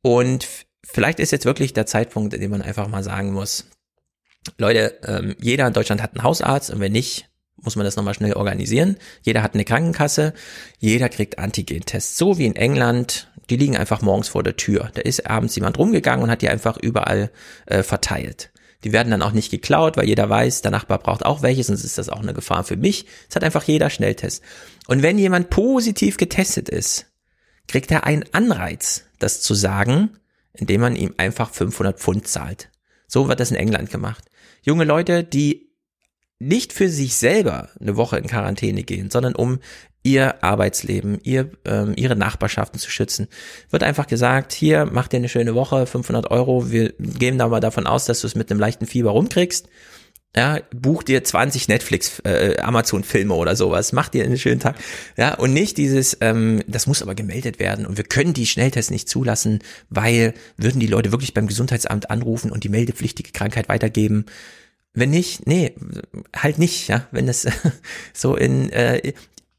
Und 0.02 0.46
vielleicht 0.84 1.20
ist 1.20 1.32
jetzt 1.32 1.44
wirklich 1.44 1.72
der 1.72 1.86
Zeitpunkt, 1.86 2.34
in 2.34 2.40
dem 2.40 2.50
man 2.50 2.62
einfach 2.62 2.88
mal 2.88 3.02
sagen 3.02 3.32
muss, 3.32 3.66
Leute, 4.58 4.98
ähm, 5.04 5.36
jeder 5.40 5.66
in 5.66 5.72
Deutschland 5.72 6.02
hat 6.02 6.14
einen 6.14 6.22
Hausarzt 6.22 6.70
und 6.70 6.80
wenn 6.80 6.92
nicht, 6.92 7.28
muss 7.56 7.76
man 7.76 7.84
das 7.84 7.96
nochmal 7.96 8.14
schnell 8.14 8.32
organisieren. 8.32 8.96
Jeder 9.22 9.42
hat 9.42 9.54
eine 9.54 9.64
Krankenkasse, 9.64 10.32
jeder 10.78 11.08
kriegt 11.08 11.38
Antigen-Tests. 11.38 12.16
So 12.16 12.38
wie 12.38 12.46
in 12.46 12.56
England, 12.56 13.30
die 13.50 13.56
liegen 13.56 13.76
einfach 13.76 14.00
morgens 14.00 14.28
vor 14.28 14.42
der 14.42 14.56
Tür. 14.56 14.90
Da 14.94 15.02
ist 15.02 15.28
abends 15.28 15.56
jemand 15.56 15.78
rumgegangen 15.78 16.24
und 16.24 16.30
hat 16.30 16.42
die 16.42 16.48
einfach 16.48 16.78
überall 16.78 17.30
äh, 17.66 17.82
verteilt. 17.82 18.50
Die 18.84 18.92
werden 18.92 19.10
dann 19.10 19.22
auch 19.22 19.32
nicht 19.32 19.50
geklaut, 19.50 19.96
weil 19.96 20.08
jeder 20.08 20.30
weiß, 20.30 20.62
der 20.62 20.70
Nachbar 20.70 20.98
braucht 20.98 21.24
auch 21.24 21.42
welche, 21.42 21.64
sonst 21.64 21.84
ist 21.84 21.98
das 21.98 22.08
auch 22.08 22.20
eine 22.20 22.32
Gefahr 22.32 22.64
für 22.64 22.76
mich. 22.76 23.06
Es 23.28 23.36
hat 23.36 23.44
einfach 23.44 23.64
jeder 23.64 23.90
Schnelltest. 23.90 24.42
Und 24.86 25.02
wenn 25.02 25.18
jemand 25.18 25.50
positiv 25.50 26.16
getestet 26.16 26.70
ist, 26.70 27.06
kriegt 27.68 27.90
er 27.90 28.04
einen 28.04 28.24
Anreiz, 28.32 29.04
das 29.18 29.42
zu 29.42 29.54
sagen, 29.54 30.16
indem 30.54 30.80
man 30.80 30.96
ihm 30.96 31.14
einfach 31.18 31.50
500 31.50 32.00
Pfund 32.00 32.26
zahlt. 32.26 32.70
So 33.10 33.28
wird 33.28 33.40
das 33.40 33.50
in 33.50 33.56
England 33.56 33.90
gemacht. 33.90 34.24
Junge 34.62 34.84
Leute, 34.84 35.24
die 35.24 35.68
nicht 36.38 36.72
für 36.72 36.88
sich 36.88 37.16
selber 37.16 37.68
eine 37.80 37.96
Woche 37.96 38.16
in 38.16 38.28
Quarantäne 38.28 38.84
gehen, 38.84 39.10
sondern 39.10 39.34
um 39.34 39.58
ihr 40.02 40.42
Arbeitsleben, 40.42 41.18
ihr, 41.22 41.50
ähm, 41.66 41.92
ihre 41.96 42.16
Nachbarschaften 42.16 42.78
zu 42.78 42.90
schützen. 42.90 43.28
Wird 43.68 43.82
einfach 43.82 44.06
gesagt, 44.06 44.52
hier, 44.52 44.88
mach 44.90 45.08
dir 45.08 45.18
eine 45.18 45.28
schöne 45.28 45.54
Woche, 45.54 45.86
500 45.86 46.30
Euro, 46.30 46.70
wir 46.70 46.94
gehen 46.98 47.36
da 47.36 47.48
mal 47.48 47.60
davon 47.60 47.86
aus, 47.86 48.06
dass 48.06 48.20
du 48.20 48.28
es 48.28 48.36
mit 48.36 48.50
einem 48.50 48.60
leichten 48.60 48.86
Fieber 48.86 49.10
rumkriegst. 49.10 49.68
Ja, 50.36 50.60
buch 50.72 51.02
dir 51.02 51.24
20 51.24 51.66
Netflix, 51.66 52.20
äh, 52.20 52.56
Amazon-Filme 52.60 53.34
oder 53.34 53.56
sowas, 53.56 53.92
mach 53.92 54.08
dir 54.08 54.24
einen 54.24 54.38
schönen 54.38 54.60
Tag. 54.60 54.76
Ja, 55.16 55.34
und 55.34 55.52
nicht 55.52 55.76
dieses, 55.76 56.16
ähm, 56.20 56.62
das 56.68 56.86
muss 56.86 57.02
aber 57.02 57.16
gemeldet 57.16 57.58
werden 57.58 57.84
und 57.84 57.96
wir 57.96 58.04
können 58.04 58.32
die 58.32 58.46
Schnelltests 58.46 58.92
nicht 58.92 59.08
zulassen, 59.08 59.58
weil 59.88 60.34
würden 60.56 60.78
die 60.78 60.86
Leute 60.86 61.10
wirklich 61.10 61.34
beim 61.34 61.48
Gesundheitsamt 61.48 62.10
anrufen 62.10 62.52
und 62.52 62.62
die 62.62 62.68
meldepflichtige 62.68 63.32
Krankheit 63.32 63.68
weitergeben. 63.68 64.26
Wenn 64.92 65.10
nicht, 65.10 65.48
nee, 65.48 65.74
halt 66.36 66.58
nicht, 66.58 66.86
ja. 66.86 67.08
Wenn 67.10 67.26
das 67.26 67.48
so 68.14 68.36
in, 68.36 68.70
äh, 68.70 69.12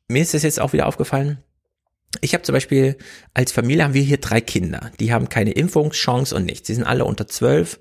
mir 0.08 0.22
ist 0.22 0.34
das 0.34 0.44
jetzt 0.44 0.62
auch 0.62 0.72
wieder 0.72 0.88
aufgefallen. 0.88 1.40
Ich 2.22 2.34
habe 2.34 2.44
zum 2.44 2.54
Beispiel, 2.54 2.98
als 3.34 3.52
Familie 3.52 3.84
haben 3.84 3.94
wir 3.94 4.02
hier 4.02 4.18
drei 4.18 4.40
Kinder. 4.40 4.92
Die 5.02 5.12
haben 5.12 5.28
keine 5.28 5.52
Impfungschance 5.52 6.34
und 6.36 6.46
nichts. 6.46 6.68
Sie 6.68 6.76
sind 6.76 6.84
alle 6.86 7.04
unter 7.04 7.28
zwölf. 7.28 7.80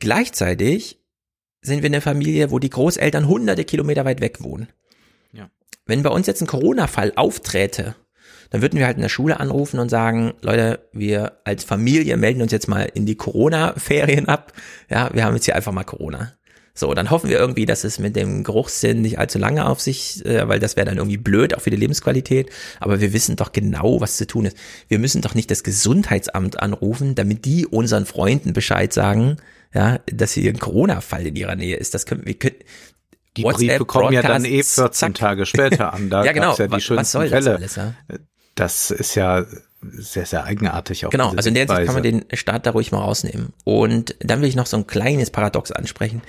Gleichzeitig 0.00 1.03
sind 1.64 1.82
wir 1.82 1.88
eine 1.88 2.00
Familie, 2.00 2.50
wo 2.50 2.58
die 2.58 2.70
Großeltern 2.70 3.26
hunderte 3.26 3.64
Kilometer 3.64 4.04
weit 4.04 4.20
weg 4.20 4.42
wohnen. 4.42 4.68
Ja. 5.32 5.50
Wenn 5.86 6.02
bei 6.02 6.10
uns 6.10 6.26
jetzt 6.26 6.42
ein 6.42 6.46
Corona-Fall 6.46 7.14
aufträte, 7.16 7.96
dann 8.50 8.62
würden 8.62 8.78
wir 8.78 8.86
halt 8.86 8.96
in 8.96 9.02
der 9.02 9.08
Schule 9.08 9.40
anrufen 9.40 9.80
und 9.80 9.88
sagen, 9.88 10.34
Leute, 10.42 10.88
wir 10.92 11.40
als 11.44 11.64
Familie 11.64 12.16
melden 12.16 12.42
uns 12.42 12.52
jetzt 12.52 12.68
mal 12.68 12.88
in 12.94 13.06
die 13.06 13.16
Corona-Ferien 13.16 14.28
ab. 14.28 14.52
Ja, 14.88 15.10
wir 15.12 15.24
haben 15.24 15.34
jetzt 15.34 15.46
hier 15.46 15.56
einfach 15.56 15.72
mal 15.72 15.84
Corona. 15.84 16.34
So, 16.76 16.92
dann 16.92 17.10
hoffen 17.10 17.30
wir 17.30 17.38
irgendwie, 17.38 17.66
dass 17.66 17.84
es 17.84 18.00
mit 18.00 18.16
dem 18.16 18.42
Geruchssinn 18.42 19.00
nicht 19.00 19.18
allzu 19.20 19.38
lange 19.38 19.66
auf 19.66 19.80
sich, 19.80 20.26
äh, 20.26 20.48
weil 20.48 20.58
das 20.58 20.76
wäre 20.76 20.86
dann 20.86 20.98
irgendwie 20.98 21.16
blöd, 21.16 21.54
auch 21.54 21.60
für 21.60 21.70
die 21.70 21.76
Lebensqualität. 21.76 22.50
Aber 22.80 23.00
wir 23.00 23.12
wissen 23.12 23.36
doch 23.36 23.52
genau, 23.52 24.00
was 24.00 24.16
zu 24.16 24.26
tun 24.26 24.44
ist. 24.44 24.56
Wir 24.88 24.98
müssen 24.98 25.22
doch 25.22 25.34
nicht 25.34 25.52
das 25.52 25.62
Gesundheitsamt 25.62 26.60
anrufen, 26.60 27.14
damit 27.14 27.44
die 27.44 27.64
unseren 27.66 28.06
Freunden 28.06 28.52
Bescheid 28.52 28.92
sagen, 28.92 29.36
ja, 29.74 29.98
dass 30.06 30.32
hier 30.32 30.50
ein 30.50 30.58
Corona-Fall 30.58 31.26
in 31.26 31.36
ihrer 31.36 31.56
Nähe 31.56 31.76
ist. 31.76 31.94
Das 31.94 32.06
können 32.06 32.24
wir 32.24 32.34
können, 32.34 32.56
die 33.36 33.42
Briefe 33.42 33.84
kommen 33.84 34.12
ja 34.12 34.22
dann 34.22 34.44
eh 34.44 34.62
14 34.62 34.92
zack. 34.92 35.14
Tage 35.14 35.44
später 35.46 35.92
an. 35.92 36.08
Da 36.10 36.24
ja, 36.24 36.32
genau. 36.32 36.54
ja 36.56 36.66
die 36.66 36.72
Was- 36.72 36.82
schönsten 36.84 37.00
was 37.00 37.12
soll 37.12 37.28
das 37.28 37.44
Fälle. 37.44 37.56
alles, 37.56 37.76
ja? 37.76 37.94
Das 38.54 38.90
ist 38.92 39.14
ja 39.16 39.44
sehr, 39.82 40.24
sehr 40.24 40.44
eigenartig. 40.44 41.04
Auch 41.04 41.10
Genau, 41.10 41.30
also 41.36 41.48
in 41.48 41.54
der 41.54 41.66
Hinsicht 41.66 41.86
kann 41.86 41.94
man 41.94 42.02
den 42.04 42.24
Staat 42.32 42.64
da 42.66 42.70
ruhig 42.70 42.92
mal 42.92 42.98
rausnehmen. 43.00 43.52
Und 43.64 44.14
dann 44.20 44.40
will 44.40 44.48
ich 44.48 44.54
noch 44.56 44.66
so 44.66 44.76
ein 44.76 44.86
kleines 44.86 45.30
Paradox 45.30 45.72
ansprechen. 45.72 46.22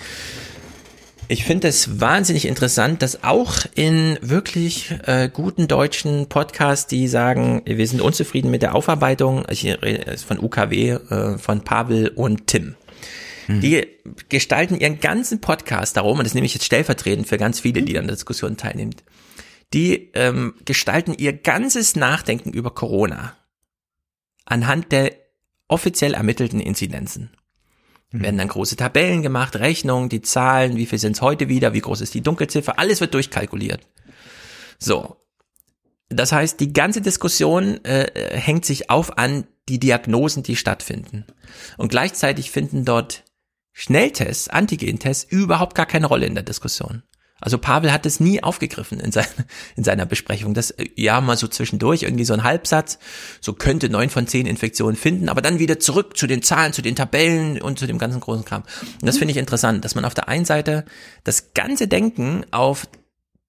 Ich 1.28 1.44
finde 1.44 1.68
es 1.68 2.00
wahnsinnig 2.00 2.48
interessant, 2.48 3.02
dass 3.02 3.24
auch 3.24 3.54
in 3.74 4.18
wirklich 4.22 4.94
äh, 5.06 5.28
guten 5.32 5.68
deutschen 5.68 6.28
Podcasts, 6.30 6.86
die 6.86 7.08
sagen, 7.08 7.64
wir 7.66 7.88
sind 7.88 8.02
unzufrieden 8.02 8.52
mit 8.52 8.62
der 8.62 8.76
Aufarbeitung, 8.76 9.44
ich 9.50 9.64
rede 9.66 10.18
von 10.20 10.38
UKW, 10.40 10.90
äh, 10.92 11.38
von 11.40 11.64
Pavel 11.64 12.10
und 12.10 12.46
Tim. 12.48 12.76
Die 13.48 13.88
gestalten 14.30 14.80
ihren 14.80 15.00
ganzen 15.00 15.42
Podcast 15.42 15.98
darum, 15.98 16.18
und 16.18 16.26
das 16.26 16.34
nehme 16.34 16.46
ich 16.46 16.54
jetzt 16.54 16.66
stellvertretend 16.66 17.28
für 17.28 17.38
ganz 17.38 17.60
viele, 17.60 17.84
die 17.84 17.98
an 17.98 18.08
der 18.08 18.16
Diskussion 18.16 18.58
teilnehmen, 18.58 18.96
die 19.74 20.12
ähm, 20.14 20.56
gestalten 20.66 21.14
ihr 21.14 21.34
ganzes 21.34 21.96
Nachdenken 21.96 22.52
über 22.52 22.72
Corona 22.74 23.36
anhand 24.46 24.92
der 24.92 25.14
offiziell 25.68 26.14
ermittelten 26.14 26.60
Inzidenzen. 26.60 27.32
Werden 28.12 28.38
dann 28.38 28.48
große 28.48 28.78
Tabellen 28.78 29.24
gemacht, 29.24 29.58
Rechnungen, 29.58 30.08
die 30.08 30.22
Zahlen, 30.22 30.78
wie 30.78 30.86
viel 30.86 31.00
sind 31.00 31.18
es 31.18 31.22
heute 31.22 31.50
wieder, 31.50 31.74
wie 31.74 31.82
groß 31.82 32.02
ist 32.02 32.14
die 32.14 32.22
Dunkelziffer, 32.22 32.80
alles 32.80 33.02
wird 33.02 33.14
durchkalkuliert. 33.14 33.86
So. 34.80 35.18
Das 36.08 36.32
heißt, 36.32 36.60
die 36.60 36.72
ganze 36.72 37.02
Diskussion 37.02 37.84
äh, 37.84 38.38
hängt 38.38 38.64
sich 38.64 38.90
auf 38.90 39.18
an 39.18 39.48
die 39.68 39.80
Diagnosen, 39.80 40.44
die 40.44 40.56
stattfinden. 40.56 41.26
Und 41.78 41.90
gleichzeitig 41.90 42.52
finden 42.52 42.86
dort 42.86 43.25
Schnelltests, 43.78 44.48
Antigentests 44.48 45.30
überhaupt 45.30 45.76
gar 45.76 45.86
keine 45.86 46.08
Rolle 46.08 46.26
in 46.26 46.34
der 46.34 46.46
Diskussion. 46.46 47.04
Also 47.42 47.58
Pavel 47.58 47.92
hat 47.92 48.06
es 48.06 48.22
nie 48.22 48.42
aufgegriffen 48.42 49.02
in, 49.02 49.12
sein, 49.12 49.26
in 49.76 49.84
seiner 49.84 50.06
Besprechung. 50.06 50.54
Das, 50.54 50.74
ja, 50.96 51.20
mal 51.20 51.36
so 51.36 51.50
zwischendurch, 51.50 52.04
irgendwie 52.04 52.24
so 52.24 52.34
ein 52.34 52.46
Halbsatz, 52.46 53.00
so 53.42 53.52
könnte 53.52 53.90
neun 53.90 54.10
von 54.10 54.28
zehn 54.28 54.48
Infektionen 54.48 54.96
finden, 54.96 55.28
aber 55.28 55.42
dann 55.42 55.60
wieder 55.60 55.78
zurück 55.78 56.16
zu 56.16 56.26
den 56.26 56.42
Zahlen, 56.42 56.72
zu 56.72 56.82
den 56.82 56.96
Tabellen 56.96 57.62
und 57.62 57.78
zu 57.78 57.86
dem 57.86 57.98
ganzen 57.98 58.22
großen 58.22 58.46
Kram. 58.46 58.64
Und 59.02 59.06
das 59.06 59.18
finde 59.18 59.34
ich 59.34 59.38
interessant, 59.38 59.84
dass 59.84 59.94
man 59.94 60.06
auf 60.06 60.14
der 60.14 60.30
einen 60.30 60.46
Seite 60.46 60.86
das 61.26 61.54
ganze 61.54 61.90
Denken 61.90 62.46
auf 62.52 62.88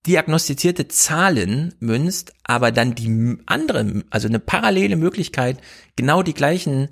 diagnostizierte 0.08 0.88
Zahlen 0.88 1.72
münzt, 1.78 2.32
aber 2.42 2.72
dann 2.72 2.96
die 2.96 3.38
andere, 3.46 4.02
also 4.10 4.26
eine 4.26 4.40
parallele 4.40 4.96
Möglichkeit, 4.96 5.58
genau 5.94 6.24
die 6.24 6.34
gleichen 6.34 6.88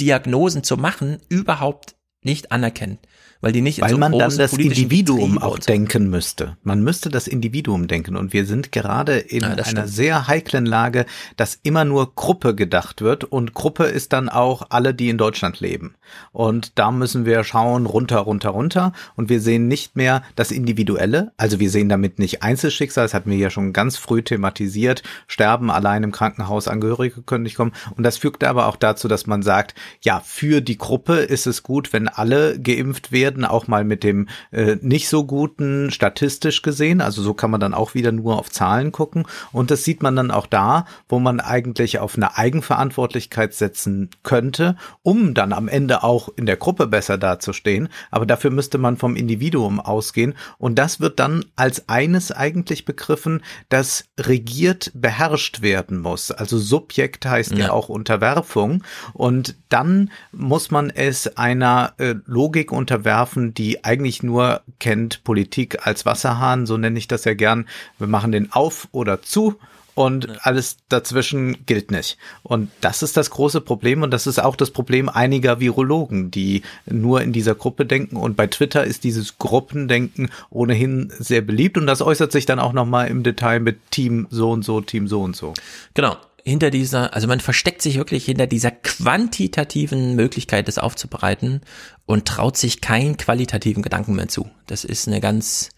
Diagnosen 0.00 0.62
zu 0.62 0.76
machen, 0.76 1.18
überhaupt 1.28 1.97
nicht 2.22 2.52
anerkennt. 2.52 2.98
Weil 3.40 3.52
die 3.52 3.60
nicht 3.60 3.78
in 3.78 3.84
Weil 3.84 3.90
so 3.92 3.98
man 3.98 4.18
dann 4.18 4.36
das 4.36 4.52
Individuum 4.52 5.34
Betriebe 5.34 5.46
auch 5.46 5.58
denken 5.60 6.10
müsste. 6.10 6.56
Man 6.64 6.82
müsste 6.82 7.08
das 7.08 7.28
Individuum 7.28 7.86
denken. 7.86 8.16
Und 8.16 8.32
wir 8.32 8.44
sind 8.44 8.72
gerade 8.72 9.16
in 9.18 9.42
Ja, 9.42 9.50
einer 9.50 9.64
stimmt. 9.64 9.88
sehr 9.88 10.26
heiklen 10.26 10.66
Lage, 10.66 11.06
dass 11.36 11.56
immer 11.62 11.84
nur 11.84 12.16
Gruppe 12.16 12.56
gedacht 12.56 13.00
wird. 13.00 13.22
Und 13.22 13.54
Gruppe 13.54 13.84
ist 13.84 14.12
dann 14.12 14.28
auch 14.28 14.66
alle, 14.70 14.92
die 14.92 15.08
in 15.08 15.18
Deutschland 15.18 15.60
leben. 15.60 15.94
Und 16.32 16.80
da 16.80 16.90
müssen 16.90 17.26
wir 17.26 17.44
schauen, 17.44 17.86
runter, 17.86 18.18
runter, 18.18 18.50
runter. 18.50 18.92
Und 19.14 19.28
wir 19.28 19.40
sehen 19.40 19.68
nicht 19.68 19.94
mehr 19.94 20.24
das 20.34 20.50
Individuelle. 20.50 21.30
Also 21.36 21.60
wir 21.60 21.70
sehen 21.70 21.88
damit 21.88 22.18
nicht 22.18 22.42
Einzelschicksal. 22.42 23.04
Das 23.04 23.14
hatten 23.14 23.30
wir 23.30 23.38
ja 23.38 23.50
schon 23.50 23.72
ganz 23.72 23.96
früh 23.98 24.22
thematisiert. 24.22 25.04
Sterben 25.28 25.70
allein 25.70 26.02
im 26.02 26.10
Krankenhaus, 26.10 26.66
Angehörige 26.66 27.22
können 27.22 27.44
nicht 27.44 27.54
kommen. 27.54 27.72
Und 27.96 28.02
das 28.02 28.16
fügt 28.16 28.42
aber 28.42 28.66
auch 28.66 28.76
dazu, 28.76 29.06
dass 29.06 29.28
man 29.28 29.44
sagt, 29.44 29.76
ja, 30.00 30.18
für 30.24 30.60
die 30.60 30.76
Gruppe 30.76 31.18
ist 31.18 31.46
es 31.46 31.62
gut, 31.62 31.92
wenn 31.92 32.07
alle 32.16 32.58
geimpft 32.60 33.12
werden, 33.12 33.44
auch 33.44 33.66
mal 33.66 33.84
mit 33.84 34.02
dem 34.04 34.28
äh, 34.50 34.76
nicht 34.80 35.08
so 35.08 35.24
guten 35.24 35.90
statistisch 35.90 36.62
gesehen. 36.62 37.00
Also 37.00 37.22
so 37.22 37.34
kann 37.34 37.50
man 37.50 37.60
dann 37.60 37.74
auch 37.74 37.94
wieder 37.94 38.12
nur 38.12 38.38
auf 38.38 38.50
Zahlen 38.50 38.92
gucken. 38.92 39.26
Und 39.52 39.70
das 39.70 39.84
sieht 39.84 40.02
man 40.02 40.16
dann 40.16 40.30
auch 40.30 40.46
da, 40.46 40.86
wo 41.08 41.18
man 41.18 41.40
eigentlich 41.40 41.98
auf 41.98 42.16
eine 42.16 42.36
Eigenverantwortlichkeit 42.36 43.54
setzen 43.54 44.10
könnte, 44.22 44.76
um 45.02 45.34
dann 45.34 45.52
am 45.52 45.68
Ende 45.68 46.02
auch 46.04 46.28
in 46.36 46.46
der 46.46 46.56
Gruppe 46.56 46.86
besser 46.86 47.18
dazustehen. 47.18 47.88
Aber 48.10 48.26
dafür 48.26 48.50
müsste 48.50 48.78
man 48.78 48.96
vom 48.96 49.16
Individuum 49.16 49.80
ausgehen. 49.80 50.34
Und 50.58 50.78
das 50.78 51.00
wird 51.00 51.18
dann 51.18 51.44
als 51.56 51.88
eines 51.88 52.32
eigentlich 52.32 52.84
begriffen, 52.84 53.42
das 53.68 54.04
regiert, 54.18 54.92
beherrscht 54.94 55.62
werden 55.62 55.98
muss. 55.98 56.30
Also 56.30 56.58
Subjekt 56.58 57.26
heißt 57.26 57.52
ja, 57.52 57.66
Ja. 57.66 57.72
auch 57.72 57.88
Unterwerfung. 57.88 58.82
Und 59.12 59.56
dann 59.68 60.10
muss 60.32 60.70
man 60.70 60.90
es 60.90 61.36
einer 61.36 61.94
äh, 61.98 62.14
Logik 62.26 62.72
unterwerfen, 62.72 63.54
die 63.54 63.84
eigentlich 63.84 64.22
nur 64.22 64.62
kennt 64.78 65.24
Politik 65.24 65.86
als 65.86 66.06
Wasserhahn, 66.06 66.66
so 66.66 66.76
nenne 66.76 66.98
ich 66.98 67.08
das 67.08 67.24
ja 67.24 67.34
gern. 67.34 67.66
Wir 67.98 68.06
machen 68.06 68.32
den 68.32 68.52
auf 68.52 68.88
oder 68.92 69.22
zu 69.22 69.56
und 69.98 70.46
alles 70.46 70.76
dazwischen 70.88 71.66
gilt 71.66 71.90
nicht. 71.90 72.18
Und 72.44 72.70
das 72.80 73.02
ist 73.02 73.16
das 73.16 73.30
große 73.30 73.60
Problem 73.60 74.02
und 74.02 74.12
das 74.12 74.28
ist 74.28 74.38
auch 74.38 74.54
das 74.54 74.70
Problem 74.70 75.08
einiger 75.08 75.58
Virologen, 75.58 76.30
die 76.30 76.62
nur 76.86 77.20
in 77.20 77.32
dieser 77.32 77.56
Gruppe 77.56 77.84
denken. 77.84 78.14
Und 78.16 78.36
bei 78.36 78.46
Twitter 78.46 78.84
ist 78.84 79.02
dieses 79.02 79.38
Gruppendenken 79.38 80.30
ohnehin 80.50 81.12
sehr 81.18 81.40
beliebt 81.40 81.76
und 81.78 81.88
das 81.88 82.00
äußert 82.00 82.30
sich 82.30 82.46
dann 82.46 82.60
auch 82.60 82.72
nochmal 82.72 83.08
im 83.08 83.24
Detail 83.24 83.58
mit 83.58 83.90
Team 83.90 84.28
so 84.30 84.52
und 84.52 84.64
so, 84.64 84.80
Team 84.80 85.08
so 85.08 85.20
und 85.20 85.34
so. 85.34 85.52
Genau. 85.94 86.16
Hinter 86.48 86.70
dieser, 86.70 87.12
also 87.12 87.28
man 87.28 87.40
versteckt 87.40 87.82
sich 87.82 87.96
wirklich 87.98 88.24
hinter 88.24 88.46
dieser 88.46 88.70
quantitativen 88.70 90.16
Möglichkeit, 90.16 90.66
das 90.66 90.78
aufzubereiten 90.78 91.60
und 92.06 92.26
traut 92.26 92.56
sich 92.56 92.80
keinen 92.80 93.18
qualitativen 93.18 93.82
Gedanken 93.82 94.14
mehr 94.14 94.28
zu. 94.28 94.48
Das 94.66 94.84
ist 94.84 95.06
eine 95.06 95.20
ganz, 95.20 95.68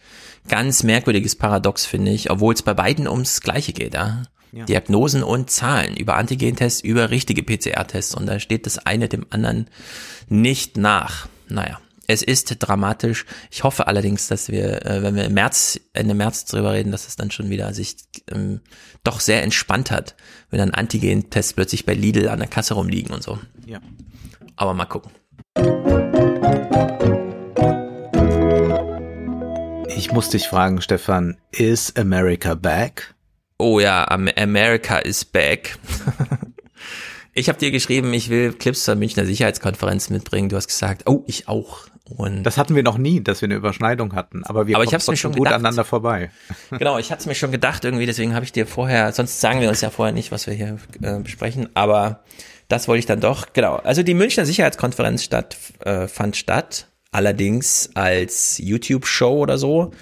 ganz 0.47 0.85
merkwürdiges 0.85 1.35
Paradox, 1.35 1.87
finde 1.87 2.13
ich, 2.13 2.31
obwohl 2.31 2.55
es 2.55 2.63
bei 2.63 2.73
beiden 2.73 3.09
ums 3.09 3.41
Gleiche 3.41 3.73
geht, 3.73 3.95
ja. 3.95 4.23
Ja. 4.53 4.65
Diagnosen 4.65 5.25
und 5.25 5.51
Zahlen 5.51 5.97
über 5.97 6.17
Antigentests, 6.17 6.81
über 6.83 7.11
richtige 7.11 7.43
PCR-Tests 7.43 8.15
und 8.15 8.27
da 8.27 8.39
steht 8.39 8.67
das 8.67 8.79
eine 8.79 9.09
dem 9.09 9.27
anderen 9.31 9.67
nicht 10.29 10.77
nach. 10.77 11.29
Naja. 11.49 11.81
Es 12.13 12.23
ist 12.23 12.57
dramatisch. 12.59 13.25
Ich 13.53 13.63
hoffe 13.63 13.87
allerdings, 13.87 14.27
dass 14.27 14.49
wir, 14.49 14.85
äh, 14.85 15.01
wenn 15.05 15.15
wir 15.15 15.27
im 15.27 15.35
März, 15.35 15.79
Ende 15.93 16.15
März 16.15 16.45
drüber 16.45 16.73
reden, 16.73 16.91
dass 16.91 17.07
es 17.07 17.15
dann 17.15 17.31
schon 17.31 17.51
wieder 17.51 17.73
sich 17.73 17.99
ähm, 18.33 18.61
doch 19.05 19.21
sehr 19.21 19.45
entspannt 19.45 19.93
hat, 19.93 20.17
wenn 20.51 20.59
dann 20.59 20.71
Antigen-Tests 20.73 21.55
plötzlich 21.55 21.87
bei 21.87 21.95
Lidl 21.95 22.29
an 22.29 22.39
der 22.41 22.49
Kasse 22.49 22.75
rumliegen 22.75 23.15
und 23.15 23.23
so. 23.23 23.39
Ja. 23.67 23.81
Aber 24.57 24.75
mal 24.75 24.85
gucken. 24.87 25.11
Ich 29.89 30.13
muss 30.13 30.31
dich 30.31 30.47
fragen, 30.49 30.81
Stefan, 30.81 31.37
is 31.53 31.95
America 31.97 32.55
back? 32.55 33.15
Oh 33.59 33.79
ja, 33.81 34.09
Am- 34.11 34.29
America 34.37 34.99
is 34.99 35.25
back. 35.25 35.79
Ich 37.33 37.49
habe 37.49 37.61
dir 37.61 37.71
geschrieben, 37.71 38.13
ich 38.13 38.29
will 38.29 38.53
Clips 38.53 38.83
zur 38.85 38.97
Münchner 38.97 39.25
Sicherheitskonferenz 39.25 40.11
mitbringen. 40.11 40.49
Du 40.49 40.57
hast 40.57 40.67
gesagt, 40.67 41.05
oh, 41.07 41.23
ich 41.29 41.47
auch. 41.47 41.87
Und 42.17 42.43
das 42.43 42.57
hatten 42.57 42.75
wir 42.75 42.83
noch 42.83 42.99
nie, 42.99 43.23
dass 43.23 43.41
wir 43.41 43.47
eine 43.47 43.55
Überschneidung 43.55 44.15
hatten. 44.15 44.45
Aber 44.45 44.67
wir 44.67 44.77
aber 44.77 44.85
ich 44.85 44.93
hab's 44.93 45.09
mir 45.09 45.17
schon 45.17 45.33
gut 45.33 45.41
gedacht. 45.41 45.55
aneinander 45.55 45.85
vorbei. 45.85 46.31
Genau, 46.71 46.99
ich 46.99 47.11
hatte 47.11 47.21
es 47.21 47.27
mir 47.27 47.35
schon 47.35 47.53
gedacht 47.53 47.85
irgendwie. 47.85 48.07
Deswegen 48.07 48.35
habe 48.35 48.45
ich 48.45 48.53
dir 48.53 48.67
vorher, 48.67 49.13
sonst 49.13 49.41
sagen 49.41 49.61
wir 49.61 49.69
uns 49.69 49.81
ja 49.81 49.91
vorher 49.91 50.13
nicht, 50.13 50.33
was 50.33 50.47
wir 50.47 50.55
hier 50.55 50.79
äh, 51.03 51.19
besprechen. 51.21 51.69
Aber 51.75 52.25
das 52.69 52.89
wollte 52.89 53.01
ich 53.01 53.07
dann 53.07 53.21
doch. 53.21 53.53
Genau. 53.53 53.77
Also 53.77 54.03
die 54.03 54.15
Münchner 54.15 54.47
Sicherheitskonferenz 54.47 55.25
statt, 55.25 55.57
äh, 55.81 56.09
fand 56.09 56.37
statt. 56.37 56.87
Allerdings 57.13 57.91
als 57.95 58.59
YouTube-Show 58.59 59.39
oder 59.39 59.59
so, 59.59 59.93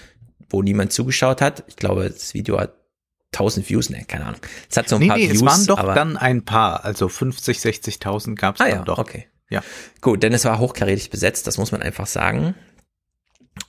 wo 0.50 0.62
niemand 0.62 0.92
zugeschaut 0.92 1.40
hat. 1.40 1.64
Ich 1.66 1.76
glaube, 1.76 2.08
das 2.10 2.34
Video 2.34 2.58
hat 2.58 2.74
1000 3.32 3.68
Views, 3.68 3.90
ne, 3.90 4.04
keine 4.06 4.26
Ahnung. 4.26 4.40
Es 4.70 4.76
hat 4.76 4.88
so 4.88 4.96
ein 4.96 5.00
nee, 5.00 5.08
paar 5.08 5.16
nee, 5.16 5.28
Views. 5.30 5.36
es 5.36 5.44
waren 5.44 5.66
doch 5.66 5.78
aber, 5.78 5.94
dann 5.94 6.16
ein 6.16 6.44
paar, 6.44 6.84
also 6.84 7.08
50, 7.08 7.58
60.000 7.58 8.34
gab 8.36 8.56
es 8.56 8.60
ah, 8.60 8.64
dann 8.64 8.78
ja, 8.78 8.84
doch. 8.84 8.98
okay. 8.98 9.26
Ja. 9.50 9.62
Gut, 10.00 10.22
denn 10.22 10.32
es 10.32 10.44
war 10.44 10.58
hochkarätig 10.58 11.10
besetzt, 11.10 11.46
das 11.46 11.58
muss 11.58 11.72
man 11.72 11.82
einfach 11.82 12.06
sagen. 12.06 12.54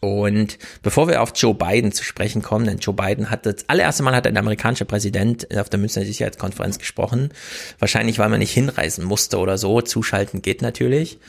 Und 0.01 0.57
bevor 0.81 1.09
wir 1.09 1.21
auf 1.21 1.33
Joe 1.35 1.53
Biden 1.53 1.91
zu 1.91 2.05
sprechen 2.05 2.41
kommen, 2.41 2.65
denn 2.65 2.77
Joe 2.77 2.95
Biden 2.95 3.29
hat 3.29 3.45
das 3.45 3.67
allererste 3.67 4.01
Mal 4.01 4.15
hat 4.15 4.27
ein 4.27 4.37
amerikanischer 4.37 4.85
Präsident 4.85 5.53
auf 5.57 5.69
der 5.69 5.79
Münchner 5.79 6.05
Sicherheitskonferenz 6.05 6.79
gesprochen. 6.79 7.31
Wahrscheinlich, 7.79 8.17
weil 8.17 8.29
man 8.29 8.39
nicht 8.39 8.53
hinreisen 8.53 9.03
musste 9.03 9.39
oder 9.39 9.57
so. 9.57 9.81
Zuschalten 9.81 10.41
geht 10.41 10.61
natürlich. 10.61 11.19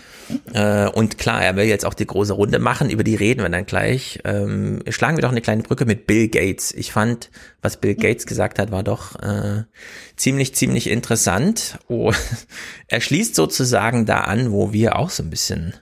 Äh, 0.53 0.87
und 0.87 1.19
klar, 1.19 1.43
er 1.43 1.57
will 1.57 1.65
jetzt 1.65 1.85
auch 1.85 1.95
die 1.95 2.07
große 2.07 2.33
Runde 2.33 2.61
machen. 2.61 2.91
Über 2.91 3.03
die 3.03 3.17
reden 3.17 3.43
wir 3.43 3.49
dann 3.49 3.67
gleich. 3.67 4.21
Ähm, 4.25 4.85
schlagen 4.89 5.17
wir 5.17 5.23
doch 5.23 5.33
eine 5.33 5.41
kleine 5.41 5.65
Brücke 5.65 5.85
mit 5.85 6.07
Bill 6.07 6.29
Gates. 6.29 6.73
Ich 6.73 6.93
fand, 6.93 7.31
was 7.63 7.79
Bill 7.79 7.97
Gates 7.97 8.27
gesagt 8.27 8.61
hat, 8.61 8.71
war 8.71 8.85
doch 8.85 9.17
äh, 9.21 9.65
ziemlich, 10.15 10.55
ziemlich 10.55 10.89
interessant. 10.89 11.81
Oh, 11.89 12.13
er 12.87 13.01
schließt 13.01 13.35
sozusagen 13.35 14.07
da 14.07 14.21
an, 14.21 14.53
wo 14.53 14.73
wir 14.73 14.95
auch 14.95 15.11
so 15.11 15.25
ein 15.25 15.31
bisschen 15.31 15.75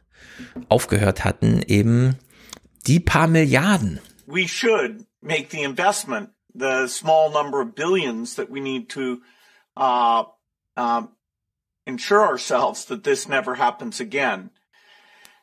aufgehört 0.71 1.25
hatten, 1.25 1.63
eben 1.67 2.17
die 2.87 3.01
paar 3.01 3.29
Milliarden. 3.29 4.01
We 4.27 4.47
should 4.47 5.07
make 5.23 5.51
the 5.51 5.63
investment, 5.63 6.31
the 6.55 6.87
small 6.87 7.31
number 7.31 7.61
of 7.61 7.75
billions 7.75 8.37
that 8.37 8.51
we 8.51 8.61
need 8.61 8.89
to 8.91 9.23
uh, 9.77 10.25
uh, 10.77 11.03
ensure 11.87 12.27
ourselves 12.27 12.85
that 12.87 13.05
this 13.05 13.29
never 13.29 13.55
happens 13.55 14.01
again. 14.01 14.51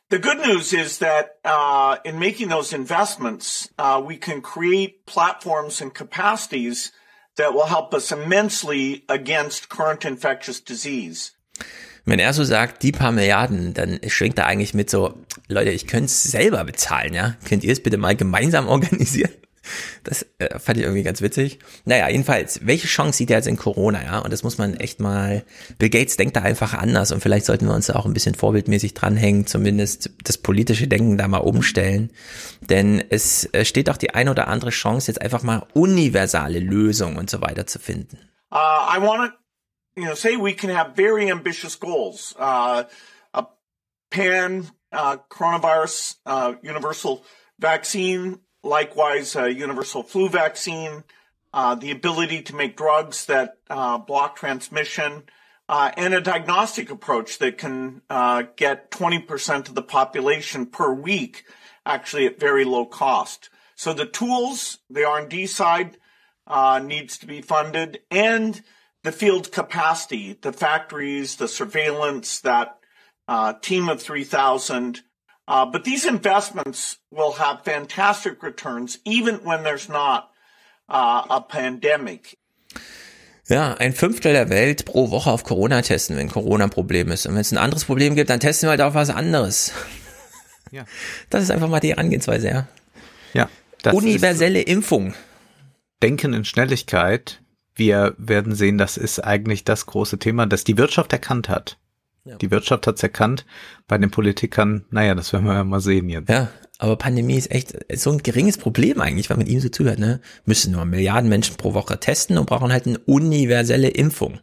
The 0.08 0.20
good 0.20 0.38
news 0.38 0.72
is 0.72 0.98
that 0.98 1.38
uh, 1.44 1.96
in 2.04 2.20
making 2.20 2.48
those 2.48 2.72
investments, 2.72 3.68
uh, 3.76 4.00
we 4.04 4.16
can 4.16 4.40
create 4.40 5.04
platforms 5.04 5.80
and 5.80 5.92
capacities 5.92 6.92
that 7.36 7.52
will 7.52 7.66
help 7.66 7.92
us 7.92 8.12
immensely 8.12 9.04
against 9.08 9.68
current 9.68 10.04
infectious 10.04 10.60
disease. 10.60 11.32
Wenn 12.06 12.20
er 12.20 12.32
so 12.32 12.44
sagt, 12.44 12.84
die 12.84 12.92
paar 12.92 13.10
Milliarden, 13.12 13.74
dann 13.74 13.98
schwingt 14.06 14.38
er 14.38 14.46
eigentlich 14.46 14.74
mit 14.74 14.88
so, 14.88 15.14
Leute, 15.48 15.70
ich 15.70 15.88
könnte 15.88 16.06
es 16.06 16.22
selber 16.22 16.64
bezahlen, 16.64 17.12
ja? 17.12 17.34
Könnt 17.44 17.64
ihr 17.64 17.72
es 17.72 17.82
bitte 17.82 17.98
mal 17.98 18.14
gemeinsam 18.14 18.68
organisieren? 18.68 19.32
Das 20.04 20.24
äh, 20.38 20.58
fand 20.60 20.78
ich 20.78 20.84
irgendwie 20.84 21.02
ganz 21.02 21.20
witzig. 21.20 21.58
Naja, 21.84 22.08
jedenfalls, 22.08 22.64
welche 22.64 22.86
Chance 22.86 23.18
sieht 23.18 23.30
er 23.30 23.38
jetzt 23.38 23.48
in 23.48 23.56
Corona, 23.56 24.04
ja? 24.04 24.18
Und 24.20 24.32
das 24.32 24.44
muss 24.44 24.56
man 24.56 24.76
echt 24.76 25.00
mal, 25.00 25.44
Bill 25.78 25.90
Gates 25.90 26.16
denkt 26.16 26.36
da 26.36 26.42
einfach 26.42 26.74
anders 26.74 27.10
und 27.10 27.20
vielleicht 27.20 27.44
sollten 27.46 27.66
wir 27.66 27.74
uns 27.74 27.86
da 27.86 27.96
auch 27.96 28.06
ein 28.06 28.14
bisschen 28.14 28.36
vorbildmäßig 28.36 28.94
dranhängen, 28.94 29.48
zumindest 29.48 30.10
das 30.22 30.38
politische 30.38 30.86
Denken 30.86 31.18
da 31.18 31.26
mal 31.26 31.38
umstellen. 31.38 32.10
Denn 32.60 33.02
es 33.10 33.52
äh, 33.52 33.64
steht 33.64 33.90
auch 33.90 33.96
die 33.96 34.14
ein 34.14 34.28
oder 34.28 34.46
andere 34.46 34.70
Chance, 34.70 35.10
jetzt 35.10 35.20
einfach 35.20 35.42
mal 35.42 35.66
universale 35.74 36.60
Lösungen 36.60 37.16
und 37.16 37.28
so 37.28 37.40
weiter 37.40 37.66
zu 37.66 37.80
finden. 37.80 38.18
Uh, 38.52 38.96
I 38.96 39.02
want 39.02 39.32
you 39.96 40.04
know, 40.04 40.14
say 40.14 40.36
we 40.36 40.52
can 40.52 40.70
have 40.70 40.94
very 40.94 41.30
ambitious 41.30 41.74
goals. 41.74 42.34
Uh, 42.38 42.84
a 43.32 43.46
pan 44.10 44.70
uh, 44.92 45.16
coronavirus 45.30 46.16
uh, 46.26 46.54
universal 46.62 47.24
vaccine, 47.58 48.40
likewise 48.62 49.34
a 49.34 49.52
universal 49.52 50.02
flu 50.02 50.28
vaccine, 50.28 51.02
uh, 51.54 51.74
the 51.74 51.90
ability 51.90 52.42
to 52.42 52.54
make 52.54 52.76
drugs 52.76 53.26
that 53.26 53.56
uh, 53.70 53.96
block 53.96 54.36
transmission, 54.36 55.22
uh, 55.68 55.90
and 55.96 56.12
a 56.12 56.20
diagnostic 56.20 56.90
approach 56.90 57.38
that 57.38 57.58
can 57.58 58.02
get 58.56 58.90
20% 58.90 59.68
of 59.68 59.74
the 59.74 59.82
population 59.82 60.66
per 60.66 60.92
week 60.92 61.44
actually 61.84 62.26
at 62.26 62.38
very 62.38 62.64
low 62.64 62.84
cost. 62.84 63.48
So 63.74 63.92
the 63.92 64.06
tools, 64.06 64.78
the 64.90 65.04
R&D 65.04 65.46
side 65.46 65.96
needs 66.82 67.18
to 67.18 67.26
be 67.26 67.40
funded 67.40 68.00
and 68.10 68.62
the 69.06 69.12
field 69.12 69.52
capacity, 69.52 70.36
the 70.42 70.52
factories, 70.52 71.36
the 71.36 71.46
surveillance, 71.46 72.40
that 72.40 72.78
uh, 73.28 73.52
team 73.62 73.88
of 73.88 74.02
3,000. 74.02 75.02
Uh, 75.48 75.64
but 75.64 75.84
these 75.84 76.04
investments 76.04 76.98
will 77.12 77.32
have 77.32 77.64
fantastic 77.64 78.42
returns 78.42 78.98
even 79.04 79.36
when 79.44 79.62
there's 79.62 79.88
not 79.88 80.30
uh, 80.88 81.22
a 81.30 81.40
pandemic. 81.40 82.36
Ja, 83.48 83.74
ein 83.74 83.92
Fünftel 83.92 84.32
der 84.32 84.50
Welt 84.50 84.86
pro 84.86 85.12
Woche 85.12 85.30
auf 85.30 85.44
Corona 85.44 85.80
testen, 85.82 86.16
wenn 86.16 86.28
Corona 86.28 86.64
ein 86.64 86.70
Problem 86.70 87.12
ist. 87.12 87.26
Und 87.26 87.34
wenn 87.34 87.42
es 87.42 87.52
ein 87.52 87.58
anderes 87.58 87.84
Problem 87.84 88.16
gibt, 88.16 88.28
dann 88.28 88.40
testen 88.40 88.66
wir 88.66 88.70
halt 88.70 88.80
auf 88.80 88.94
was 88.94 89.10
anderes. 89.10 89.72
Ja. 90.72 90.84
Das 91.30 91.44
ist 91.44 91.52
einfach 91.52 91.68
mal 91.68 91.78
die 91.78 91.90
Herangehensweise, 91.90 92.48
ja. 92.48 92.66
Ja. 93.32 93.48
Universelle 93.92 94.60
Impfung. 94.60 95.14
Denken 96.02 96.34
in 96.34 96.44
Schnelligkeit 96.44 97.40
wir 97.76 98.14
werden 98.18 98.54
sehen, 98.54 98.78
das 98.78 98.96
ist 98.96 99.20
eigentlich 99.20 99.64
das 99.64 99.86
große 99.86 100.18
Thema, 100.18 100.46
das 100.46 100.64
die 100.64 100.78
Wirtschaft 100.78 101.12
erkannt 101.12 101.48
hat. 101.48 101.78
Ja. 102.24 102.36
Die 102.36 102.50
Wirtschaft 102.50 102.86
hat 102.86 102.96
es 102.96 103.02
erkannt, 103.02 103.46
bei 103.86 103.98
den 103.98 104.10
Politikern, 104.10 104.84
naja, 104.90 105.14
das 105.14 105.32
werden 105.32 105.46
wir 105.46 105.54
ja 105.54 105.62
mal 105.62 105.80
sehen 105.80 106.08
jetzt. 106.08 106.28
Ja, 106.28 106.48
aber 106.78 106.96
Pandemie 106.96 107.36
ist 107.36 107.52
echt 107.52 107.76
so 107.94 108.10
ein 108.10 108.18
geringes 108.18 108.58
Problem 108.58 109.00
eigentlich, 109.00 109.30
wenn 109.30 109.38
man 109.38 109.46
ihm 109.46 109.60
so 109.60 109.68
zuhört, 109.68 110.00
ne? 110.00 110.20
Müssen 110.44 110.72
nur 110.72 110.84
Milliarden 110.84 111.28
Menschen 111.28 111.56
pro 111.56 111.72
Woche 111.72 112.00
testen 112.00 112.36
und 112.36 112.46
brauchen 112.46 112.72
halt 112.72 112.86
eine 112.86 112.98
universelle 112.98 113.88
Impfung. 113.88 114.40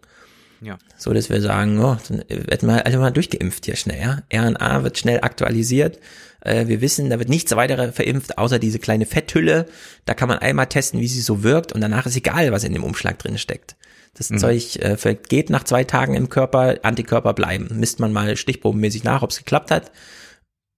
Ja. 0.61 0.77
So, 0.97 1.11
dass 1.13 1.29
wir 1.29 1.41
sagen, 1.41 1.77
oh, 1.79 1.97
dann 2.07 2.23
werden 2.29 2.69
wir 2.69 2.85
alle 2.85 2.97
mal 2.97 3.11
durchgeimpft 3.11 3.65
hier 3.65 3.75
schnell, 3.75 3.99
ja. 3.99 4.21
RNA 4.33 4.83
wird 4.83 4.97
schnell 4.97 5.19
aktualisiert. 5.19 5.99
Äh, 6.43 6.67
wir 6.67 6.81
wissen, 6.81 7.09
da 7.09 7.19
wird 7.19 7.29
nichts 7.29 7.55
weiter 7.55 7.91
verimpft, 7.91 8.37
außer 8.37 8.59
diese 8.59 8.79
kleine 8.79 9.05
Fetthülle. 9.05 9.65
Da 10.05 10.13
kann 10.13 10.27
man 10.27 10.39
einmal 10.39 10.67
testen, 10.67 10.99
wie 10.99 11.07
sie 11.07 11.21
so 11.21 11.43
wirkt 11.43 11.73
und 11.73 11.81
danach 11.81 12.05
ist 12.05 12.17
egal, 12.17 12.51
was 12.51 12.63
in 12.63 12.73
dem 12.73 12.83
Umschlag 12.83 13.19
drin 13.19 13.37
steckt. 13.37 13.75
Das 14.15 14.29
mhm. 14.29 14.37
Zeug 14.37 14.75
äh, 14.77 14.97
vergeht 14.97 15.49
nach 15.49 15.63
zwei 15.63 15.83
Tagen 15.83 16.13
im 16.13 16.29
Körper, 16.29 16.75
Antikörper 16.83 17.33
bleiben. 17.33 17.69
Misst 17.73 17.99
man 17.99 18.13
mal 18.13 18.37
stichprobenmäßig 18.37 19.03
nach, 19.03 19.23
ob 19.23 19.31
es 19.31 19.39
geklappt 19.39 19.71
hat. 19.71 19.91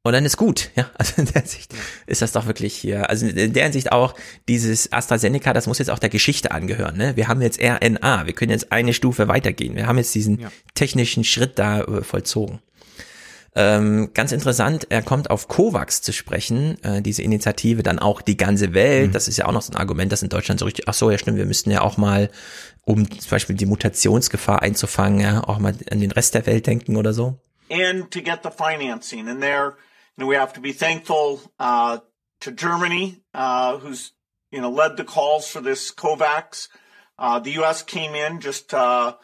Und 0.04 0.14
dann 0.14 0.24
ist 0.24 0.38
gut, 0.38 0.70
ja. 0.76 0.90
Also 0.98 1.14
in 1.18 1.26
der 1.26 1.42
Hinsicht 1.42 1.74
ist 2.06 2.22
das 2.22 2.32
doch 2.32 2.46
wirklich 2.46 2.76
hier. 2.76 3.10
Also 3.10 3.26
in 3.26 3.54
der 3.54 3.64
Hinsicht 3.64 3.92
auch 3.92 4.14
dieses 4.48 4.94
AstraZeneca, 4.94 5.52
das 5.52 5.66
muss 5.66 5.80
jetzt 5.80 5.90
auch 5.90 6.00
der 6.00 6.10
Geschichte 6.10 6.52
angehören. 6.52 6.96
Ne? 6.96 7.16
Wir 7.16 7.28
haben 7.28 7.42
jetzt 7.42 7.60
RNA, 7.60 8.28
wir 8.28 8.34
können 8.34 8.52
jetzt 8.52 8.72
eine 8.72 8.94
Stufe 8.94 9.28
weitergehen. 9.28 9.76
Wir 9.76 9.88
haben 9.88 9.98
jetzt 9.98 10.14
diesen 10.14 10.40
ja. 10.42 10.52
technischen 10.76 11.24
Schritt 11.24 11.58
da 11.58 11.82
äh, 11.82 12.04
vollzogen. 12.04 12.60
Ähm, 13.58 14.12
ganz 14.14 14.34
interessant, 14.34 14.88
er 14.90 15.02
kommt 15.02 15.30
auf 15.30 15.48
COVAX 15.48 16.02
zu 16.02 16.12
sprechen, 16.12 16.78
äh, 16.84 17.02
diese 17.02 17.22
Initiative, 17.22 17.84
dann 17.84 18.00
auch 18.00 18.22
die 18.22 18.36
ganze 18.36 18.74
Welt. 18.74 19.10
Mhm. 19.10 19.14
Das 19.14 19.30
ist 19.30 19.38
ja 19.38 19.46
auch 19.46 19.54
noch 19.54 19.62
so 19.62 19.72
ein 19.72 19.78
Argument, 19.78 20.12
das 20.12 20.24
in 20.24 20.30
Deutschland 20.30 20.60
so 20.60 20.66
richtig, 20.66 20.90
ach 20.90 20.94
so, 20.94 21.10
ja 21.10 21.18
stimmt, 21.18 21.38
wir 21.38 21.46
müssten 21.46 21.72
ja 21.72 21.80
auch 21.82 21.96
mal, 21.96 22.30
um 22.84 23.10
zum 23.10 23.30
Beispiel 23.30 23.56
die 23.56 23.66
Mutationsgefahr 23.66 24.62
einzufangen, 24.62 25.22
ja, 25.22 25.42
auch 25.48 25.60
mal 25.60 25.74
an 25.90 26.02
den 26.02 26.12
Rest 26.12 26.34
der 26.34 26.46
Welt 26.46 26.68
denken 26.68 26.98
oder 26.98 27.14
so. 27.14 27.40
And 27.72 28.12
to 28.12 28.22
get 28.22 28.42
the 28.44 28.52
financing. 28.52 29.30
And 29.30 29.42
there, 29.42 29.78
you 30.18 30.24
know, 30.24 30.28
we 30.28 30.38
have 30.38 30.54
to 30.54 30.62
be 30.62 30.74
thankful 30.74 31.40
uh, 31.58 32.00
to 32.42 32.52
Germany, 32.52 33.22
uh, 33.34 33.78
who's, 33.78 34.12
you 34.52 34.60
know, 34.60 34.70
led 34.70 34.98
the 34.98 35.06
calls 35.06 35.48
for 35.48 35.62
this 35.62 35.92
COVAX. 35.92 36.68
Uh, 37.18 37.40
the 37.40 37.52
U.S. 37.60 37.82
came 37.82 38.14
in 38.14 38.42
just 38.42 38.74
uh, 38.74 39.16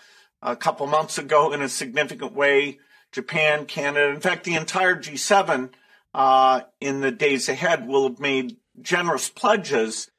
a 0.42 0.56
couple 0.56 0.88
months 0.88 1.18
ago 1.18 1.52
in 1.52 1.62
a 1.62 1.68
significant 1.68 2.34
way. 2.34 2.80
Japan, 3.12 3.68
Canada, 3.68 4.10
in 4.10 4.22
fact, 4.22 4.46
the 4.46 4.56
entire 4.56 4.96
G7 4.96 5.70
uh, 6.14 6.62
in 6.80 7.02
the 7.02 7.12
days 7.12 7.50
ahead 7.50 7.88
will 7.88 8.04
have 8.04 8.20
made 8.20 8.56
generous 8.82 9.30
pledges. 9.30 10.12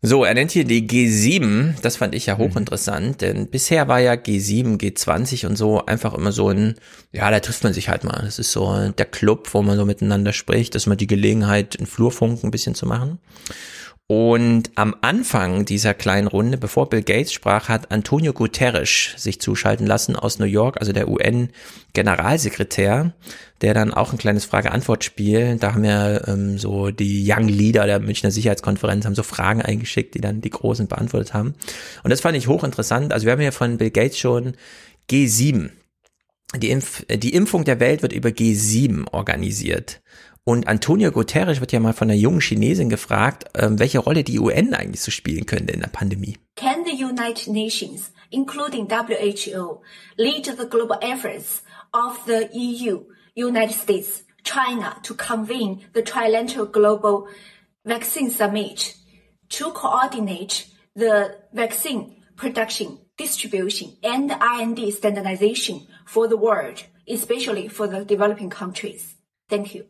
So, 0.00 0.22
er 0.22 0.34
nennt 0.34 0.52
hier 0.52 0.64
die 0.64 0.86
G7, 0.86 1.74
das 1.82 1.96
fand 1.96 2.14
ich 2.14 2.26
ja 2.26 2.38
hochinteressant, 2.38 3.20
denn 3.20 3.48
bisher 3.48 3.88
war 3.88 3.98
ja 3.98 4.12
G7, 4.12 4.78
G20 4.78 5.48
und 5.48 5.56
so 5.56 5.84
einfach 5.86 6.14
immer 6.14 6.30
so 6.30 6.50
ein, 6.50 6.76
ja, 7.10 7.28
da 7.32 7.40
trifft 7.40 7.64
man 7.64 7.72
sich 7.72 7.88
halt 7.88 8.04
mal. 8.04 8.22
Das 8.24 8.38
ist 8.38 8.52
so 8.52 8.90
der 8.90 9.06
Club, 9.06 9.48
wo 9.52 9.62
man 9.62 9.76
so 9.76 9.84
miteinander 9.84 10.32
spricht, 10.32 10.76
dass 10.76 10.86
man 10.86 10.98
die 10.98 11.08
Gelegenheit, 11.08 11.74
in 11.74 11.86
Flurfunk 11.86 12.44
ein 12.44 12.52
bisschen 12.52 12.76
zu 12.76 12.86
machen. 12.86 13.18
Und 14.10 14.70
am 14.74 14.96
Anfang 15.02 15.66
dieser 15.66 15.92
kleinen 15.92 16.28
Runde, 16.28 16.56
bevor 16.56 16.88
Bill 16.88 17.02
Gates 17.02 17.30
sprach, 17.30 17.68
hat 17.68 17.92
Antonio 17.92 18.32
Guterres 18.32 19.12
sich 19.18 19.38
zuschalten 19.38 19.86
lassen 19.86 20.16
aus 20.16 20.38
New 20.38 20.46
York, 20.46 20.78
also 20.80 20.92
der 20.92 21.08
UN-Generalsekretär, 21.08 23.12
der 23.60 23.74
dann 23.74 23.92
auch 23.92 24.12
ein 24.12 24.18
kleines 24.18 24.46
Frage-Antwort-Spiel, 24.46 25.58
da 25.60 25.74
haben 25.74 25.84
ja 25.84 26.26
ähm, 26.26 26.56
so 26.56 26.90
die 26.90 27.30
Young 27.30 27.48
Leader 27.48 27.84
der 27.84 28.00
Münchner 28.00 28.30
Sicherheitskonferenz, 28.30 29.04
haben 29.04 29.14
so 29.14 29.22
Fragen 29.22 29.60
eingeschickt, 29.60 30.14
die 30.14 30.22
dann 30.22 30.40
die 30.40 30.48
Großen 30.48 30.88
beantwortet 30.88 31.34
haben. 31.34 31.54
Und 32.02 32.08
das 32.08 32.22
fand 32.22 32.34
ich 32.34 32.48
hochinteressant. 32.48 33.12
Also 33.12 33.26
wir 33.26 33.32
haben 33.32 33.42
ja 33.42 33.50
von 33.50 33.76
Bill 33.76 33.90
Gates 33.90 34.18
schon 34.18 34.54
G7, 35.10 35.68
die, 36.56 36.70
Impf 36.70 37.04
die 37.10 37.34
Impfung 37.34 37.64
der 37.64 37.78
Welt 37.78 38.00
wird 38.00 38.14
über 38.14 38.30
G7 38.30 39.12
organisiert. 39.12 40.00
Und 40.48 40.66
Antonio 40.66 41.12
Guterres 41.12 41.60
wird 41.60 41.72
ja 41.72 41.78
mal 41.78 41.92
von 41.92 42.08
einer 42.08 42.18
jungen 42.18 42.40
Chinesin 42.40 42.88
gefragt, 42.88 43.44
ähm, 43.54 43.78
welche 43.78 43.98
Rolle 43.98 44.24
die 44.24 44.38
UN 44.38 44.72
eigentlich 44.72 45.02
so 45.02 45.10
spielen 45.10 45.44
könnte 45.44 45.74
in 45.74 45.80
der 45.80 45.88
Pandemie. 45.88 46.38
Can 46.56 46.86
the 46.86 47.04
United 47.04 47.48
Nations, 47.48 48.10
including 48.30 48.88
WHO, 48.88 49.82
lead 50.16 50.46
the 50.46 50.66
global 50.66 50.96
efforts 51.02 51.62
of 51.92 52.18
the 52.24 52.48
EU, 52.54 53.04
United 53.36 53.76
States, 53.76 54.24
China 54.42 54.96
to 55.02 55.12
convene 55.14 55.80
the 55.92 56.00
trilateral 56.00 56.72
global 56.72 57.26
vaccine 57.84 58.30
summit 58.30 58.94
to 59.50 59.70
coordinate 59.72 60.64
the 60.96 61.36
vaccine 61.52 62.24
production, 62.36 62.96
distribution, 63.18 63.98
and 64.02 64.32
R&D 64.32 64.92
standardization 64.92 65.86
for 66.06 66.26
the 66.26 66.38
world, 66.38 66.84
especially 67.06 67.68
for 67.68 67.86
the 67.86 68.02
developing 68.02 68.48
countries. 68.48 69.14
Thank 69.50 69.74
you. 69.74 69.84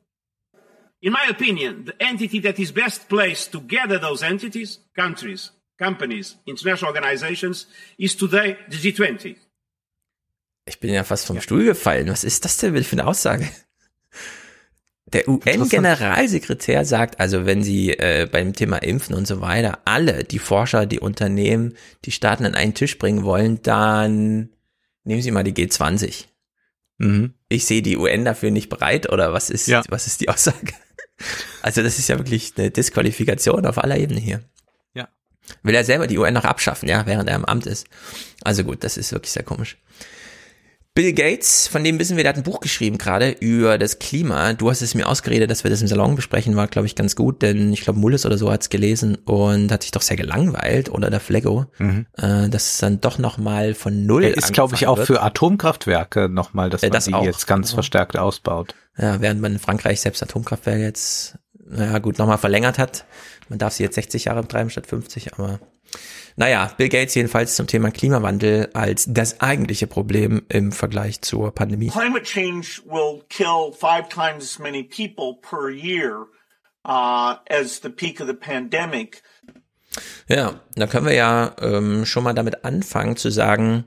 In 1.01 1.13
my 1.13 1.27
opinion, 1.31 1.85
the 1.85 1.95
entity 2.01 2.41
that 2.41 2.59
is 2.59 2.73
best 2.73 3.09
placed 3.09 3.53
to 3.53 3.61
gather 3.61 4.01
those 4.01 4.23
entities, 4.23 4.81
countries, 4.97 5.53
companies, 5.79 6.37
international 6.45 6.93
organizations, 6.93 7.67
is 7.99 8.17
today 8.17 8.57
the 8.69 8.77
G20. 8.77 9.37
Ich 10.67 10.81
bin 10.81 10.93
ja 10.93 11.05
fast 11.05 11.27
vom 11.27 11.41
Stuhl 11.41 11.65
gefallen. 11.65 12.09
Was 12.09 12.25
ist 12.25 12.45
das 12.45 12.57
denn 12.59 12.83
für 12.83 12.93
eine 12.93 13.07
Aussage? 13.07 13.49
Der 15.13 15.27
UN-Generalsekretär 15.27 16.85
sagt 16.85 17.19
also, 17.19 17.47
wenn 17.47 17.63
sie 17.63 17.91
äh, 17.91 18.29
beim 18.31 18.53
Thema 18.53 18.77
Impfen 18.79 19.15
und 19.15 19.27
so 19.27 19.41
weiter 19.41 19.79
alle, 19.87 20.25
die 20.25 20.39
Forscher, 20.39 20.85
die 20.85 21.01
Unternehmen, 21.01 21.77
die 22.05 22.11
Staaten 22.11 22.45
an 22.45 22.55
einen 22.55 22.75
Tisch 22.75 22.99
bringen 22.99 23.25
wollen, 23.25 23.63
dann 23.63 24.51
nehmen 25.05 25.23
sie 25.23 25.31
mal 25.31 25.45
die 25.45 25.55
G20. 25.55 26.25
Mhm. 26.99 27.33
Ich 27.49 27.65
sehe 27.65 27.81
die 27.81 27.97
UN 27.97 28.27
dafür 28.27 28.51
nicht 28.51 28.69
bereit 28.69 29.11
oder 29.11 29.33
was 29.33 29.49
ist, 29.49 29.69
ja. 29.69 29.83
was 29.89 30.07
ist 30.07 30.21
die 30.21 30.29
Aussage? 30.29 30.75
Also 31.63 31.83
das 31.83 31.99
ist 31.99 32.09
ja 32.09 32.19
wirklich 32.19 32.53
eine 32.57 32.71
Disqualifikation 32.71 33.67
auf 33.67 33.79
aller 33.79 33.99
Ebene 33.99 34.21
hier. 34.21 34.41
Ja. 34.95 35.09
Will 35.63 35.75
er 35.75 35.85
selber 35.85 36.07
die 36.07 36.19
UN 36.19 36.35
noch 36.35 36.45
abschaffen, 36.45 36.89
ja, 36.89 37.07
während 37.07 37.29
er 37.29 37.37
im 37.37 37.45
Amt 37.45 37.67
ist. 37.67 37.87
Also 38.45 38.65
gut, 38.65 38.85
das 38.85 38.97
ist 38.97 39.13
wirklich 39.13 39.33
sehr 39.33 39.43
komisch. 39.43 39.77
Bill 40.99 41.13
Gates, 41.13 41.69
von 41.69 41.85
dem 41.85 42.01
wissen 42.01 42.17
wir, 42.17 42.25
der 42.25 42.31
hat 42.31 42.39
ein 42.39 42.43
Buch 42.43 42.59
geschrieben 42.59 42.99
gerade 42.99 43.31
über 43.39 43.79
das 43.79 44.01
Klima. 44.01 44.53
Du 44.55 44.69
hast 44.69 44.83
es 44.83 44.97
mir 44.97 45.07
ausgeredet, 45.07 45.49
dass 45.49 45.63
wir 45.63 45.71
das 45.71 45.81
im 45.81 45.87
Salon 45.87 46.17
besprechen, 46.17 46.57
war, 46.57 46.67
glaube 46.67 46.87
ich, 46.89 46.97
ganz 46.97 47.15
gut, 47.15 47.41
denn 47.41 47.73
ich 47.73 47.83
glaube, 47.83 48.01
Mullis 48.01 48.27
oder 48.27 48.37
so 48.37 48.51
hat 48.51 48.63
es 48.63 48.69
gelesen 48.69 49.15
und 49.15 49.71
hat 49.71 49.83
sich 49.83 49.93
doch 49.93 50.03
sehr 50.03 50.17
gelangweilt, 50.17 50.89
oder 50.89 51.09
der 51.09 51.21
Flego, 51.21 51.67
mhm. 51.79 52.07
äh, 52.17 52.49
dass 52.49 52.73
es 52.73 52.79
dann 52.79 53.01
doch 53.01 53.19
nochmal 53.19 53.75
von 53.75 54.07
null 54.07 54.25
Er 54.25 54.37
ist, 54.37 54.53
glaube 54.53 54.75
ich, 54.75 54.89
auch 54.89 54.97
wird. 54.97 55.07
für 55.07 55.23
Atomkraftwerke 55.23 56.29
nochmal, 56.29 56.69
dass 56.69 56.83
äh, 56.83 56.87
man 56.87 56.93
das 56.95 57.05
die 57.05 57.15
auch. 57.15 57.25
jetzt 57.25 57.47
ganz 57.47 57.71
verstärkt 57.71 58.19
ausbaut. 58.19 58.75
Ja, 58.99 59.21
während 59.21 59.41
man 59.41 59.53
in 59.53 59.59
Frankreich 59.59 60.01
selbst 60.01 60.23
Atomkraftwerke 60.23 60.83
jetzt, 60.83 61.39
naja, 61.55 61.99
gut, 61.99 62.19
nochmal 62.19 62.39
verlängert 62.39 62.79
hat. 62.79 63.05
Man 63.49 63.59
darf 63.59 63.73
sie 63.73 63.85
jetzt 63.85 63.95
60 63.95 64.25
Jahre 64.25 64.43
betreiben 64.43 64.71
statt 64.71 64.87
50, 64.87 65.35
aber 65.35 65.61
naja, 66.37 66.73
Bill 66.77 66.89
Gates 66.89 67.15
jedenfalls 67.15 67.57
zum 67.57 67.67
Thema 67.67 67.91
Klimawandel 67.91 68.71
als 68.73 69.07
das 69.09 69.41
eigentliche 69.41 69.87
Problem 69.87 70.43
im 70.49 70.73
Vergleich 70.73 71.21
zur 71.21 71.53
Pandemie. 71.53 71.89
Climate 71.89 72.25
change 72.25 72.83
will 72.87 73.23
kill 73.29 73.73
five 73.73 74.09
times 74.09 74.45
as 74.45 74.59
many 74.59 74.83
people 74.83 75.35
per 75.41 75.69
year 75.69 76.27
uh, 76.85 77.35
as 77.49 77.81
the 77.83 77.89
peak 77.89 78.21
of 78.21 78.29
the 78.29 78.35
pandemic. 78.35 79.23
Ja, 80.29 80.61
da 80.75 80.87
können 80.87 81.07
wir 81.07 81.15
ja 81.15 81.57
ähm, 81.61 82.05
schon 82.05 82.23
mal 82.23 82.35
damit 82.35 82.65
anfangen 82.65 83.17
zu 83.17 83.31
sagen, 83.31 83.85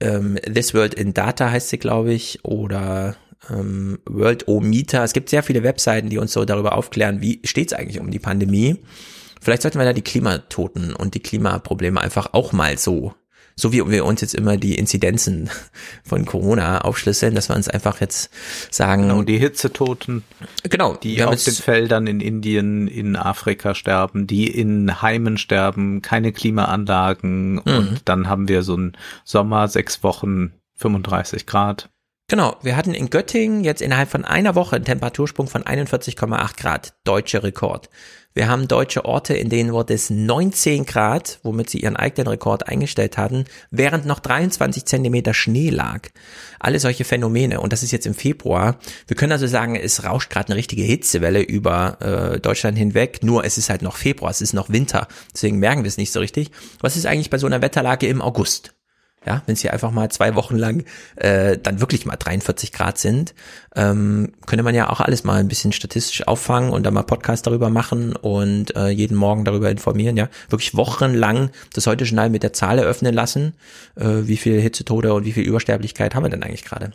ähm, 0.00 0.36
This 0.36 0.74
World 0.74 0.94
in 0.94 1.14
Data 1.14 1.50
heißt 1.50 1.68
sie, 1.68 1.78
glaube 1.78 2.12
ich, 2.12 2.44
oder 2.44 3.16
ähm, 3.48 3.98
World 4.06 4.48
O 4.48 4.60
Meter. 4.60 5.04
Es 5.04 5.12
gibt 5.12 5.30
sehr 5.30 5.42
viele 5.42 5.62
Webseiten, 5.62 6.10
die 6.10 6.18
uns 6.18 6.32
so 6.32 6.44
darüber 6.44 6.76
aufklären, 6.76 7.20
wie 7.20 7.40
steht 7.44 7.68
es 7.68 7.78
eigentlich 7.78 8.00
um 8.00 8.10
die 8.10 8.18
Pandemie. 8.18 8.76
Vielleicht 9.40 9.62
sollten 9.62 9.78
wir 9.78 9.86
da 9.86 9.92
die 9.92 10.02
Klimatoten 10.02 10.94
und 10.94 11.14
die 11.14 11.20
Klimaprobleme 11.20 12.00
einfach 12.00 12.34
auch 12.34 12.52
mal 12.52 12.76
so, 12.76 13.14
so 13.56 13.72
wie 13.72 13.88
wir 13.90 14.04
uns 14.04 14.20
jetzt 14.20 14.34
immer 14.34 14.58
die 14.58 14.74
Inzidenzen 14.74 15.48
von 16.04 16.26
Corona 16.26 16.82
aufschlüsseln, 16.82 17.34
dass 17.34 17.48
wir 17.48 17.56
uns 17.56 17.68
einfach 17.68 18.00
jetzt 18.02 18.30
sagen. 18.70 19.02
Genau, 19.02 19.22
die 19.22 19.38
Hitzetoten. 19.38 20.24
Genau. 20.68 20.94
Die 20.96 21.24
auf 21.24 21.42
den 21.42 21.54
Feldern 21.54 22.06
in 22.06 22.20
Indien, 22.20 22.86
in 22.86 23.16
Afrika 23.16 23.74
sterben, 23.74 24.26
die 24.26 24.46
in 24.46 25.00
Heimen 25.00 25.38
sterben, 25.38 26.02
keine 26.02 26.32
Klimaanlagen 26.32 27.54
mhm. 27.54 27.62
und 27.64 28.00
dann 28.04 28.28
haben 28.28 28.48
wir 28.48 28.62
so 28.62 28.74
einen 28.74 28.92
Sommer, 29.24 29.68
sechs 29.68 30.02
Wochen, 30.02 30.52
35 30.76 31.46
Grad. 31.46 31.88
Genau, 32.30 32.56
wir 32.62 32.76
hatten 32.76 32.94
in 32.94 33.10
Göttingen 33.10 33.64
jetzt 33.64 33.82
innerhalb 33.82 34.08
von 34.08 34.24
einer 34.24 34.54
Woche 34.54 34.76
einen 34.76 34.84
Temperatursprung 34.84 35.48
von 35.48 35.64
41,8 35.64 36.60
Grad, 36.60 36.92
deutscher 37.02 37.42
Rekord. 37.42 37.90
Wir 38.34 38.48
haben 38.48 38.68
deutsche 38.68 39.04
Orte, 39.04 39.34
in 39.34 39.48
denen 39.48 39.72
wurde 39.72 39.94
es 39.94 40.10
19 40.10 40.86
Grad, 40.86 41.40
womit 41.42 41.70
sie 41.70 41.80
ihren 41.80 41.96
eigenen 41.96 42.28
Rekord 42.28 42.68
eingestellt 42.68 43.18
hatten, 43.18 43.46
während 43.72 44.06
noch 44.06 44.20
23 44.20 44.84
Zentimeter 44.84 45.34
Schnee 45.34 45.70
lag. 45.70 46.06
Alle 46.60 46.78
solche 46.78 47.02
Phänomene. 47.02 47.60
Und 47.60 47.72
das 47.72 47.82
ist 47.82 47.90
jetzt 47.90 48.06
im 48.06 48.14
Februar. 48.14 48.78
Wir 49.08 49.16
können 49.16 49.32
also 49.32 49.48
sagen, 49.48 49.74
es 49.74 50.04
rauscht 50.04 50.30
gerade 50.30 50.50
eine 50.50 50.56
richtige 50.56 50.84
Hitzewelle 50.84 51.42
über 51.42 51.98
äh, 52.00 52.38
Deutschland 52.38 52.78
hinweg. 52.78 53.24
Nur 53.24 53.44
es 53.44 53.58
ist 53.58 53.70
halt 53.70 53.82
noch 53.82 53.96
Februar, 53.96 54.30
es 54.30 54.40
ist 54.40 54.52
noch 54.52 54.70
Winter. 54.70 55.08
Deswegen 55.34 55.58
merken 55.58 55.82
wir 55.82 55.88
es 55.88 55.96
nicht 55.96 56.12
so 56.12 56.20
richtig. 56.20 56.52
Was 56.80 56.96
ist 56.96 57.06
eigentlich 57.06 57.30
bei 57.30 57.38
so 57.38 57.48
einer 57.48 57.60
Wetterlage 57.60 58.06
im 58.06 58.22
August? 58.22 58.72
Ja, 59.26 59.42
wenn 59.44 59.52
es 59.52 59.60
hier 59.60 59.74
einfach 59.74 59.90
mal 59.90 60.10
zwei 60.10 60.34
Wochen 60.34 60.56
lang 60.56 60.84
äh, 61.16 61.58
dann 61.58 61.80
wirklich 61.80 62.06
mal 62.06 62.16
43 62.16 62.72
Grad 62.72 62.96
sind, 62.96 63.34
ähm, 63.76 64.32
könnte 64.46 64.62
man 64.62 64.74
ja 64.74 64.88
auch 64.88 65.00
alles 65.00 65.24
mal 65.24 65.38
ein 65.40 65.48
bisschen 65.48 65.72
statistisch 65.72 66.26
auffangen 66.26 66.70
und 66.70 66.84
dann 66.84 66.94
mal 66.94 67.02
Podcast 67.02 67.46
darüber 67.46 67.68
machen 67.68 68.16
und 68.16 68.74
äh, 68.76 68.88
jeden 68.88 69.18
Morgen 69.18 69.44
darüber 69.44 69.70
informieren. 69.70 70.16
Ja, 70.16 70.30
wirklich 70.48 70.74
wochenlang 70.74 71.50
das 71.74 71.86
heute 71.86 72.04
Journal 72.04 72.30
mit 72.30 72.42
der 72.42 72.54
Zahl 72.54 72.78
eröffnen 72.78 73.12
lassen. 73.12 73.54
Äh, 73.94 74.22
wie 74.22 74.38
viel 74.38 74.58
Hitzetode 74.58 75.12
und 75.12 75.26
wie 75.26 75.32
viel 75.32 75.44
Übersterblichkeit 75.44 76.14
haben 76.14 76.24
wir 76.24 76.30
denn 76.30 76.42
eigentlich 76.42 76.64
gerade? 76.64 76.92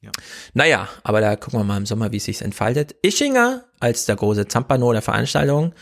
Ja. 0.00 0.10
Naja, 0.54 0.88
aber 1.04 1.20
da 1.20 1.36
gucken 1.36 1.60
wir 1.60 1.64
mal 1.64 1.76
im 1.76 1.86
Sommer, 1.86 2.12
wie 2.12 2.16
es 2.16 2.24
sich 2.24 2.40
entfaltet. 2.40 2.96
Ischinger, 3.02 3.64
als 3.78 4.06
der 4.06 4.16
große 4.16 4.48
Zampano 4.48 4.90
der 4.92 5.02
Veranstaltung, 5.02 5.74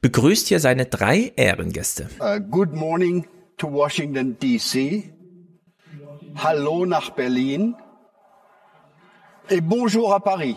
begrüßt 0.00 0.48
hier 0.48 0.58
seine 0.58 0.86
drei 0.86 1.32
Ehrengäste. 1.36 2.08
Uh, 2.18 2.40
good 2.40 2.72
morning 2.72 3.26
to 3.58 3.70
Washington, 3.70 4.38
D.C. 4.38 5.12
Hallo 6.40 6.84
nach 6.84 7.16
Berlin 7.16 7.74
et 9.50 9.60
bonjour 9.60 10.14
à 10.14 10.20
Paris. 10.20 10.56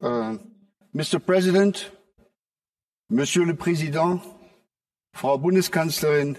Uh, 0.00 0.38
Mr. 0.94 1.18
President, 1.18 1.90
Monsieur 3.10 3.44
le 3.44 3.56
Président, 3.56 4.20
Frau 5.14 5.36
Bundeskanzlerin, 5.36 6.36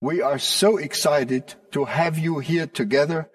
we 0.00 0.22
are 0.22 0.38
so 0.38 0.76
excited 0.76 1.56
to 1.72 1.86
have 1.86 2.16
you 2.16 2.38
here 2.38 2.68
together 2.68 3.28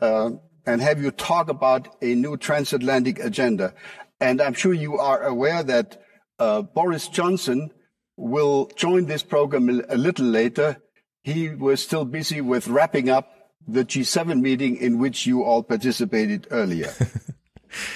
uh, 0.00 0.30
and 0.64 0.80
have 0.80 1.02
you 1.02 1.10
talk 1.10 1.50
about 1.50 1.96
a 2.00 2.14
new 2.14 2.38
transatlantic 2.38 3.18
agenda. 3.18 3.74
And 4.22 4.40
I'm 4.40 4.54
sure 4.54 4.72
you 4.72 4.96
are 4.96 5.22
aware 5.22 5.62
that 5.62 6.02
uh, 6.38 6.62
Boris 6.62 7.08
Johnson 7.08 7.72
will 8.16 8.70
join 8.74 9.04
this 9.04 9.22
program 9.22 9.82
a 9.86 9.98
little 9.98 10.24
later. 10.24 10.78
He 11.22 11.50
was 11.50 11.82
still 11.82 12.06
busy 12.06 12.40
with 12.40 12.68
wrapping 12.68 13.10
up 13.10 13.32
the 13.66 13.80
G7 13.80 14.40
meeting 14.40 14.76
in 14.76 15.00
which 15.00 15.26
you 15.26 15.44
all 15.44 15.62
participated 15.62 16.48
earlier. 16.50 16.92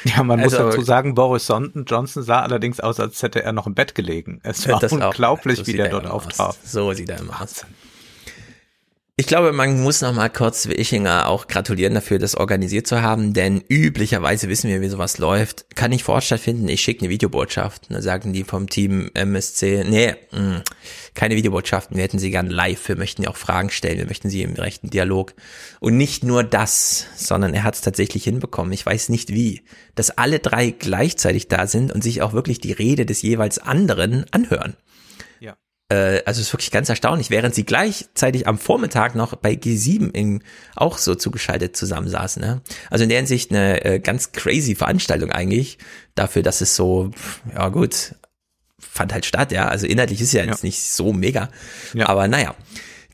Ja, 0.02 0.24
man 0.24 0.40
also, 0.40 0.64
muss 0.64 0.74
dazu 0.74 0.82
sagen, 0.82 1.14
Boris 1.14 1.46
Johnson 1.46 2.22
sah 2.24 2.40
allerdings 2.40 2.80
aus, 2.80 2.98
als 2.98 3.22
hätte 3.22 3.44
er 3.44 3.52
noch 3.52 3.68
im 3.68 3.74
Bett 3.74 3.94
gelegen. 3.94 4.40
Es 4.42 4.66
war 4.68 4.82
unglaublich, 4.82 5.60
auch, 5.60 5.64
so 5.64 5.72
wie 5.72 5.76
der 5.76 5.88
dort 5.88 6.06
auftrat. 6.06 6.58
So 6.64 6.92
sieht 6.92 7.08
er 7.10 7.20
immer 7.20 7.40
aus. 7.40 7.64
Ich 9.20 9.26
glaube, 9.26 9.52
man 9.52 9.82
muss 9.82 10.00
noch 10.00 10.14
mal 10.14 10.28
kurz 10.28 10.68
wie 10.68 10.74
Ischinger 10.74 11.26
auch 11.26 11.48
gratulieren 11.48 11.92
dafür, 11.92 12.20
das 12.20 12.36
organisiert 12.36 12.86
zu 12.86 13.02
haben, 13.02 13.32
denn 13.32 13.64
üblicherweise 13.68 14.48
wissen 14.48 14.70
wir, 14.70 14.80
wie 14.80 14.88
sowas 14.88 15.18
läuft. 15.18 15.74
Kann 15.74 15.90
nicht 15.90 16.04
vor 16.04 16.14
Ort 16.14 16.22
stattfinden, 16.22 16.68
ich 16.68 16.82
schicke 16.82 17.00
eine 17.00 17.10
Videobotschaft. 17.10 17.86
Da 17.90 18.00
sagen 18.00 18.32
die 18.32 18.44
vom 18.44 18.68
Team 18.68 19.10
MSC, 19.14 19.84
nee, 19.88 20.14
mh, 20.30 20.40
mm, 20.40 20.62
keine 21.14 21.34
Videobotschaften, 21.34 21.96
wir 21.96 22.04
hätten 22.04 22.20
sie 22.20 22.30
gern 22.30 22.48
live, 22.48 22.88
wir 22.88 22.94
möchten 22.94 23.24
ja 23.24 23.30
auch 23.30 23.36
Fragen 23.36 23.70
stellen, 23.70 23.98
wir 23.98 24.06
möchten 24.06 24.30
sie 24.30 24.42
im 24.42 24.54
rechten 24.54 24.88
Dialog. 24.88 25.34
Und 25.80 25.96
nicht 25.96 26.22
nur 26.22 26.44
das, 26.44 27.06
sondern 27.16 27.54
er 27.54 27.64
hat 27.64 27.74
es 27.74 27.80
tatsächlich 27.80 28.22
hinbekommen, 28.22 28.72
ich 28.72 28.86
weiß 28.86 29.08
nicht 29.08 29.30
wie, 29.30 29.62
dass 29.96 30.16
alle 30.16 30.38
drei 30.38 30.70
gleichzeitig 30.70 31.48
da 31.48 31.66
sind 31.66 31.90
und 31.90 32.04
sich 32.04 32.22
auch 32.22 32.34
wirklich 32.34 32.60
die 32.60 32.70
Rede 32.70 33.04
des 33.04 33.22
jeweils 33.22 33.58
anderen 33.58 34.26
anhören 34.30 34.76
äh, 35.90 36.22
also 36.24 36.40
ist 36.40 36.52
wirklich 36.52 36.70
ganz 36.70 36.88
erstaunlich, 36.88 37.30
während 37.30 37.54
sie 37.54 37.64
gleichzeitig 37.64 38.46
am 38.46 38.58
Vormittag 38.58 39.14
noch 39.14 39.34
bei 39.36 39.52
G7 39.52 40.10
in, 40.14 40.42
auch 40.76 40.98
so 40.98 41.14
zugeschaltet 41.14 41.76
zusammensaßen. 41.76 42.42
Ne? 42.42 42.60
Also 42.90 43.04
in 43.04 43.08
der 43.08 43.18
Hinsicht 43.18 43.50
eine 43.50 43.84
äh, 43.84 43.98
ganz 43.98 44.32
crazy 44.32 44.74
Veranstaltung 44.74 45.30
eigentlich, 45.30 45.78
dafür, 46.14 46.42
dass 46.42 46.60
es 46.60 46.76
so, 46.76 47.10
ja 47.54 47.68
gut, 47.68 48.14
fand 48.78 49.12
halt 49.12 49.26
statt, 49.26 49.52
ja. 49.52 49.68
Also 49.68 49.86
inhaltlich 49.86 50.20
ist 50.20 50.32
ja 50.32 50.44
jetzt 50.44 50.62
ja. 50.62 50.66
nicht 50.66 50.82
so 50.82 51.12
mega. 51.12 51.48
Ja. 51.94 52.08
Aber 52.08 52.28
naja. 52.28 52.54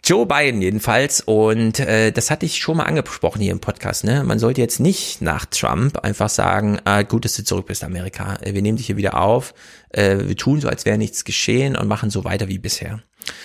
Joe 0.06 0.26
Biden 0.26 0.60
jedenfalls 0.60 1.22
und 1.22 1.81
äh, 1.81 2.12
das 2.12 2.31
hatte 2.31 2.44
ich 2.44 2.59
schon 2.59 2.76
mal 2.76 2.82
angesprochen 2.82 3.40
hier 3.40 3.52
im 3.52 3.60
Podcast. 3.60 4.05
Ne, 4.05 4.22
man 4.22 4.39
sollte 4.39 4.60
jetzt 4.60 4.78
nicht 4.78 5.22
nach 5.22 5.47
Trump 5.47 5.97
einfach 6.01 6.28
sagen, 6.28 6.78
ah, 6.85 7.01
gut, 7.01 7.24
dass 7.24 7.32
du 7.36 7.43
zurück 7.43 7.64
bist, 7.64 7.82
Amerika. 7.82 8.36
Äh, 8.43 8.52
wir 8.52 8.60
nehmen 8.60 8.76
dich 8.76 8.85
hier 8.85 8.98
wieder 8.98 9.18
auf. 9.18 9.55
Äh, 9.89 10.18
wir 10.26 10.36
tun 10.36 10.60
so, 10.60 10.68
als 10.68 10.85
wäre 10.85 10.98
nichts 10.98 11.24
geschehen 11.24 11.74
und 11.74 11.89
machen 11.89 12.10
so 12.10 12.22
weiter 12.22 12.48
wie 12.48 12.59
bisher. 12.59 13.01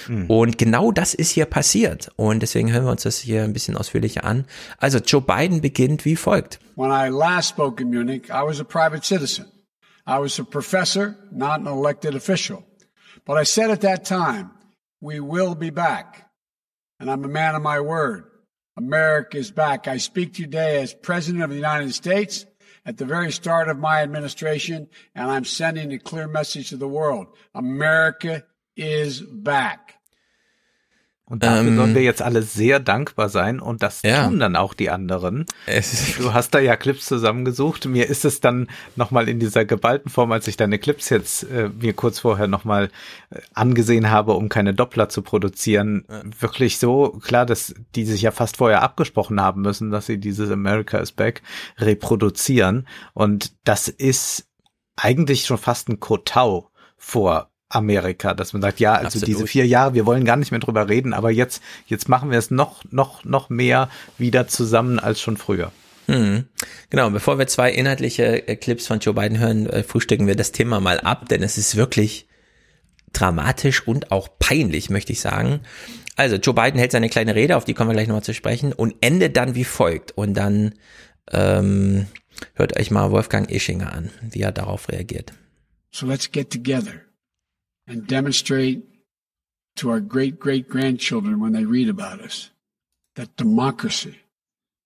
Mhm. 0.10 0.30
Und 0.30 0.58
genau 0.58 0.92
das 0.92 1.14
ist 1.14 1.32
hier 1.32 1.46
passiert. 1.46 2.12
Und 2.18 2.42
deswegen 2.42 2.74
hören 2.74 2.84
wir 2.84 2.92
uns 2.92 3.04
das 3.04 3.20
hier 3.20 3.44
ein 3.44 3.54
bisschen 3.54 3.78
ausführlicher 3.78 4.26
an. 4.26 4.44
Also 4.80 4.98
Joe 4.98 5.22
Biden 5.22 5.62
beginnt 5.62 6.04
wie 6.04 6.18
folgt. 6.18 6.60
When 6.76 6.92
I 6.92 7.08
last 7.08 7.52
spoke 7.52 7.82
in 7.82 7.90
Munich, 7.90 8.24
I 8.32 8.44
was 8.46 8.60
a 8.60 8.66
private 8.66 9.06
citizen. 9.06 9.46
I 10.06 10.20
was 10.20 10.38
a 10.38 10.44
professor, 10.44 11.16
not 11.32 11.62
an 11.62 11.68
elected 11.68 12.16
official. 12.16 12.66
But 13.26 13.42
I 13.42 13.46
said 13.46 13.72
at 13.72 13.80
that 13.80 14.06
time, 14.06 14.50
we 15.00 15.22
will 15.22 15.56
be 15.56 15.72
back. 15.72 16.29
And 17.00 17.10
I'm 17.10 17.24
a 17.24 17.30
man 17.30 17.56
of 17.56 17.62
my 17.62 17.80
word. 17.80 18.26
America 18.76 19.38
is 19.38 19.52
back. 19.52 19.88
I 19.88 19.98
speak 19.98 20.34
today 20.34 20.82
as 20.82 20.94
President 20.94 21.44
of 21.44 21.50
the 21.50 21.56
United 21.56 21.94
States 21.94 22.46
at 22.86 22.98
the 22.98 23.06
very 23.06 23.32
start 23.32 23.70
of 23.70 23.78
my 23.78 24.02
administration, 24.02 24.88
and 25.14 25.30
I'm 25.30 25.46
sending 25.46 25.92
a 25.92 26.00
clear 26.00 26.28
message 26.28 26.70
to 26.70 26.78
the 26.78 26.88
world. 26.88 27.28
America 27.54 28.46
is 28.76 29.22
back. 29.22 29.99
Und 31.30 31.44
dafür 31.44 31.68
ähm, 31.68 31.76
sollen 31.78 31.94
wir 31.94 32.02
jetzt 32.02 32.24
alle 32.24 32.42
sehr 32.42 32.80
dankbar 32.80 33.30
sein 33.30 33.60
und 33.60 33.84
das 33.84 34.02
ja. 34.02 34.26
tun 34.26 34.40
dann 34.40 34.56
auch 34.56 34.74
die 34.74 34.90
anderen. 34.90 35.46
Du 36.18 36.34
hast 36.34 36.56
da 36.56 36.60
ja 36.60 36.76
Clips 36.76 37.06
zusammengesucht. 37.06 37.86
Mir 37.86 38.08
ist 38.10 38.26
es 38.26 38.42
dann 38.42 38.68
nochmal 38.96 39.30
in 39.30 39.40
dieser 39.40 39.64
geballten 39.64 40.10
Form, 40.10 40.32
als 40.32 40.48
ich 40.48 40.58
deine 40.58 40.80
Clips 40.80 41.10
jetzt 41.10 41.44
äh, 41.44 41.70
mir 41.70 41.94
kurz 41.94 42.18
vorher 42.18 42.48
nochmal 42.48 42.90
äh, 43.30 43.42
angesehen 43.54 44.10
habe, 44.10 44.34
um 44.34 44.50
keine 44.50 44.74
Doppler 44.74 45.08
zu 45.08 45.22
produzieren, 45.22 46.04
ja. 46.10 46.24
wirklich 46.40 46.80
so 46.80 47.20
klar, 47.24 47.46
dass 47.46 47.76
die 47.94 48.06
sich 48.06 48.24
ja 48.24 48.32
fast 48.32 48.58
vorher 48.58 48.82
abgesprochen 48.82 49.40
haben 49.40 49.62
müssen, 49.62 49.92
dass 49.92 50.08
sie 50.08 50.18
dieses 50.18 50.50
America 50.50 50.98
is 50.98 51.12
Back 51.12 51.44
reproduzieren. 51.78 52.88
Und 53.14 53.54
das 53.66 53.88
ist 53.88 54.48
eigentlich 54.96 55.46
schon 55.46 55.60
fast 55.60 55.90
ein 55.90 56.00
Kotau 56.00 56.72
vor 56.98 57.49
Amerika, 57.70 58.34
dass 58.34 58.54
man 58.54 58.62
sagt, 58.62 58.80
ja, 58.80 58.94
also 58.94 59.06
Absolut. 59.06 59.28
diese 59.28 59.48
vier 59.48 59.68
Jahre, 59.68 59.94
wir 59.94 60.06
wollen 60.06 60.26
gar 60.26 60.38
nicht 60.38 60.52
mehr 60.52 60.60
drüber 60.60 60.90
reden, 60.90 61.14
aber 61.14 61.30
jetzt, 61.30 61.62
jetzt 61.86 62.10
machen 62.10 62.32
wir 62.32 62.40
es 62.40 62.50
noch, 62.50 62.84
noch, 62.92 63.24
noch 63.24 63.50
mehr 63.50 63.90
wieder 64.18 64.48
zusammen 64.48 65.00
als 65.00 65.22
schon 65.22 65.38
früher. 65.38 65.72
Mhm. 66.08 66.46
Genau, 66.90 67.12
bevor 67.12 67.38
wir 67.38 67.46
zwei 67.46 67.72
inhaltliche 67.72 68.48
äh, 68.48 68.56
Clips 68.56 68.88
von 68.88 69.00
Joe 69.00 69.14
Biden 69.14 69.38
hören, 69.38 69.68
äh, 69.68 69.84
frühstücken 69.84 70.26
wir 70.26 70.36
das 70.36 70.52
Thema 70.52 70.80
mal 70.80 71.00
ab, 71.00 71.30
denn 71.30 71.44
es 71.44 71.60
ist 71.60 71.76
wirklich 71.76 72.28
dramatisch 73.14 73.88
und 73.88 74.12
auch 74.12 74.28
peinlich, 74.40 74.90
möchte 74.90 75.14
ich 75.14 75.22
sagen. 75.22 75.62
Also 76.16 76.38
Joe 76.38 76.56
Biden 76.56 76.80
hält 76.80 76.92
seine 76.92 77.10
kleine 77.10 77.36
Rede, 77.36 77.56
auf 77.56 77.66
die 77.66 77.76
kommen 77.76 77.92
wir 77.92 77.94
gleich 77.94 78.08
nochmal 78.08 78.24
zu 78.24 78.34
sprechen, 78.34 78.74
und 78.74 78.96
endet 79.02 79.38
dann 79.38 79.54
wie 79.54 79.64
folgt. 79.64 80.12
Und 80.12 80.34
dann 80.34 80.74
ähm, 81.32 82.08
hört 82.56 82.78
euch 82.80 82.90
mal 82.90 83.12
Wolfgang 83.12 83.50
Ischinger 83.52 83.94
an, 83.94 84.10
wie 84.22 84.42
er 84.42 84.52
darauf 84.52 84.90
reagiert. 84.90 85.34
So 85.92 86.08
let's 86.08 86.32
get 86.32 86.50
together. 86.50 86.94
And 87.90 88.08
demonstrate 88.08 88.84
to 89.76 89.90
our 89.90 90.00
great 90.00 90.40
great 90.40 90.70
grandchildren 90.70 91.40
when 91.40 91.52
they 91.52 91.66
read 91.66 91.90
about 91.90 92.22
us 92.22 92.52
that 93.16 93.36
democracy, 93.36 94.20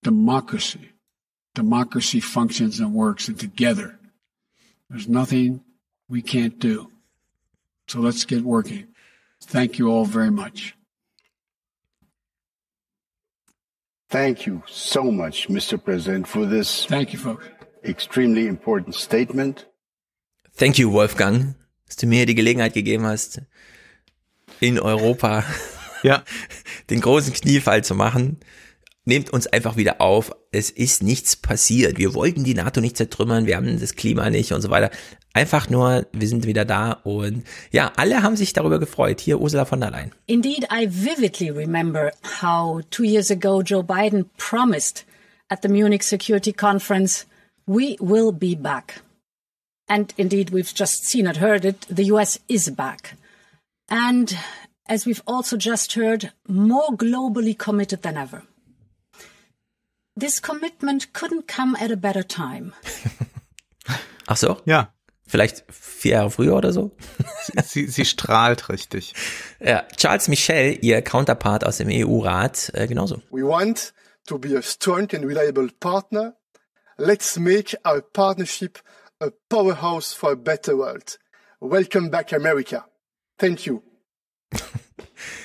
democracy, 0.02 0.90
democracy 1.54 2.18
functions 2.18 2.80
and 2.80 2.92
works, 2.92 3.28
and 3.28 3.38
together 3.38 3.96
there's 4.90 5.08
nothing 5.08 5.60
we 6.08 6.22
can't 6.22 6.58
do. 6.58 6.90
So 7.86 8.00
let's 8.00 8.24
get 8.24 8.42
working. 8.42 8.88
Thank 9.42 9.78
you 9.78 9.88
all 9.88 10.04
very 10.04 10.30
much. 10.30 10.74
Thank 14.08 14.46
you 14.46 14.62
so 14.66 15.10
much, 15.10 15.48
Mr. 15.48 15.82
President, 15.82 16.26
for 16.26 16.46
this. 16.46 16.86
Thank 16.86 17.12
you, 17.12 17.18
folks. 17.18 17.46
Extremely 17.84 18.46
important 18.46 18.94
statement. 18.94 19.66
Thank 20.52 20.78
you, 20.78 20.88
Wolfgang. 20.88 21.56
Dass 21.86 21.96
du 21.96 22.06
mir 22.06 22.26
die 22.26 22.34
Gelegenheit 22.34 22.74
gegeben 22.74 23.06
hast, 23.06 23.42
in 24.60 24.78
Europa 24.78 25.44
ja. 26.02 26.22
den 26.90 27.00
großen 27.00 27.32
Kniefall 27.32 27.82
zu 27.82 27.94
machen. 27.94 28.38
Nehmt 29.06 29.30
uns 29.30 29.46
einfach 29.46 29.76
wieder 29.76 30.00
auf. 30.00 30.32
Es 30.50 30.70
ist 30.70 31.02
nichts 31.02 31.36
passiert. 31.36 31.98
Wir 31.98 32.14
wollten 32.14 32.42
die 32.42 32.54
NATO 32.54 32.80
nicht 32.80 32.96
zertrümmern. 32.96 33.44
Wir 33.44 33.56
haben 33.56 33.78
das 33.78 33.96
Klima 33.96 34.30
nicht 34.30 34.52
und 34.52 34.62
so 34.62 34.70
weiter. 34.70 34.90
Einfach 35.34 35.68
nur, 35.68 36.06
wir 36.12 36.28
sind 36.28 36.46
wieder 36.46 36.64
da 36.64 36.92
und 36.92 37.44
ja, 37.70 37.92
alle 37.96 38.22
haben 38.22 38.36
sich 38.36 38.54
darüber 38.54 38.78
gefreut. 38.78 39.20
Hier 39.20 39.40
Ursula 39.40 39.66
von 39.66 39.80
der 39.80 39.90
Leyen. 39.90 40.12
Indeed, 40.26 40.68
I 40.72 40.86
vividly 40.88 41.50
remember 41.50 42.12
how 42.40 42.80
two 42.90 43.04
years 43.04 43.30
ago 43.30 43.60
Joe 43.60 43.82
Biden 43.82 44.24
promised 44.38 45.04
at 45.50 45.60
the 45.62 45.68
Munich 45.68 46.02
Security 46.02 46.52
Conference, 46.52 47.26
we 47.66 47.96
will 48.00 48.32
be 48.32 48.54
back. 48.56 49.03
And 49.88 50.12
indeed, 50.16 50.50
we've 50.50 50.74
just 50.74 51.04
seen 51.04 51.26
it, 51.26 51.36
heard 51.36 51.64
it. 51.64 51.86
The 51.88 52.04
US 52.04 52.38
is 52.48 52.70
back. 52.70 53.16
And 53.88 54.36
as 54.86 55.06
we've 55.06 55.22
also 55.26 55.56
just 55.56 55.92
heard, 55.92 56.32
more 56.48 56.90
globally 56.90 57.56
committed 57.56 58.02
than 58.02 58.16
ever. 58.16 58.42
This 60.16 60.40
commitment 60.40 61.12
couldn't 61.12 61.48
come 61.48 61.76
at 61.76 61.90
a 61.90 61.96
better 61.96 62.22
time. 62.22 62.72
Ach 64.28 64.36
so? 64.36 64.62
Ja. 64.64 64.88
Vielleicht 65.26 65.64
vier 65.70 66.12
Jahre 66.18 66.30
früher 66.30 66.54
oder 66.54 66.72
so? 66.72 66.92
sie, 67.62 67.62
sie, 67.62 67.86
sie 67.86 68.04
strahlt 68.04 68.68
richtig. 68.68 69.14
Ja, 69.58 69.84
Charles 69.96 70.28
Michel, 70.28 70.78
ihr 70.82 71.00
Counterpart 71.02 71.64
aus 71.64 71.78
dem 71.78 71.88
EU-Rat, 71.88 72.70
äh, 72.74 72.86
genauso. 72.86 73.22
We 73.30 73.42
want 73.42 73.94
to 74.26 74.38
be 74.38 74.56
a 74.56 74.62
strong 74.62 75.08
and 75.12 75.24
reliable 75.24 75.68
partner. 75.80 76.36
Let's 76.98 77.38
make 77.38 77.76
our 77.84 78.02
partnership 78.02 78.80
a 79.24 79.32
powerhouse 79.48 80.12
for 80.12 80.32
a 80.32 80.36
better 80.36 80.76
world. 80.76 81.16
Welcome 81.60 82.10
back, 82.10 82.32
America. 82.32 82.84
Thank 83.38 83.64
you. 83.64 83.82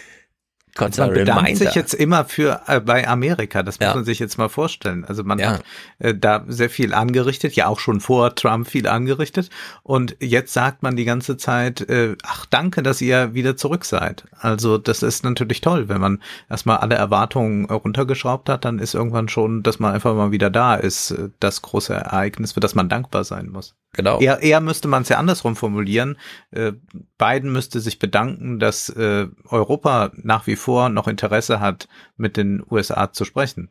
man 0.97 1.13
bedankt 1.13 1.57
sich 1.57 1.73
jetzt 1.75 1.93
immer 1.93 2.25
für 2.25 2.61
äh, 2.67 2.79
bei 2.79 3.07
Amerika, 3.07 3.63
das 3.63 3.79
muss 3.79 3.87
ja. 3.87 3.95
man 3.95 4.05
sich 4.05 4.19
jetzt 4.19 4.37
mal 4.37 4.49
vorstellen. 4.49 5.05
Also 5.05 5.23
man 5.23 5.39
ja. 5.39 5.51
hat 5.51 5.63
äh, 5.99 6.15
da 6.15 6.43
sehr 6.47 6.69
viel 6.69 6.93
angerichtet, 6.93 7.55
ja 7.55 7.67
auch 7.67 7.79
schon 7.79 7.99
vor 7.99 8.35
Trump 8.35 8.67
viel 8.67 8.87
angerichtet 8.87 9.49
und 9.83 10.15
jetzt 10.19 10.53
sagt 10.53 10.83
man 10.83 10.95
die 10.95 11.05
ganze 11.05 11.37
Zeit, 11.37 11.81
äh, 11.89 12.15
ach 12.23 12.45
danke, 12.45 12.83
dass 12.83 13.01
ihr 13.01 13.33
wieder 13.33 13.57
zurück 13.57 13.85
seid. 13.85 14.25
Also 14.39 14.77
das 14.77 15.03
ist 15.03 15.23
natürlich 15.23 15.61
toll, 15.61 15.89
wenn 15.89 16.01
man 16.01 16.21
erstmal 16.49 16.77
alle 16.77 16.95
Erwartungen 16.95 17.65
runtergeschraubt 17.65 18.49
hat, 18.49 18.65
dann 18.65 18.79
ist 18.79 18.93
irgendwann 18.93 19.29
schon, 19.29 19.63
dass 19.63 19.79
man 19.79 19.93
einfach 19.93 20.15
mal 20.15 20.31
wieder 20.31 20.49
da 20.49 20.75
ist, 20.75 21.11
äh, 21.11 21.29
das 21.39 21.61
große 21.61 21.93
Ereignis, 21.93 22.53
für 22.53 22.59
das 22.59 22.75
man 22.75 22.89
dankbar 22.89 23.23
sein 23.23 23.49
muss. 23.49 23.75
Genau. 23.93 24.19
Eher, 24.19 24.41
eher 24.41 24.61
müsste 24.61 24.87
man 24.87 25.01
es 25.01 25.09
ja 25.09 25.17
andersrum 25.17 25.55
formulieren. 25.55 26.17
Äh, 26.51 26.73
Biden 27.17 27.51
müsste 27.51 27.79
sich 27.79 27.97
bedanken, 27.97 28.59
dass 28.59 28.89
äh, 28.89 29.27
Europa 29.47 30.11
nach 30.15 30.45
wie 30.47 30.55
vor 30.55 30.89
noch 30.89 31.07
Interesse 31.07 31.59
hat, 31.59 31.87
mit 32.15 32.37
den 32.37 32.63
USA 32.69 33.11
zu 33.11 33.25
sprechen. 33.25 33.69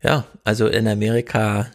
Ja, 0.00 0.24
also 0.44 0.68
in 0.68 0.86
Amerika 0.86 1.66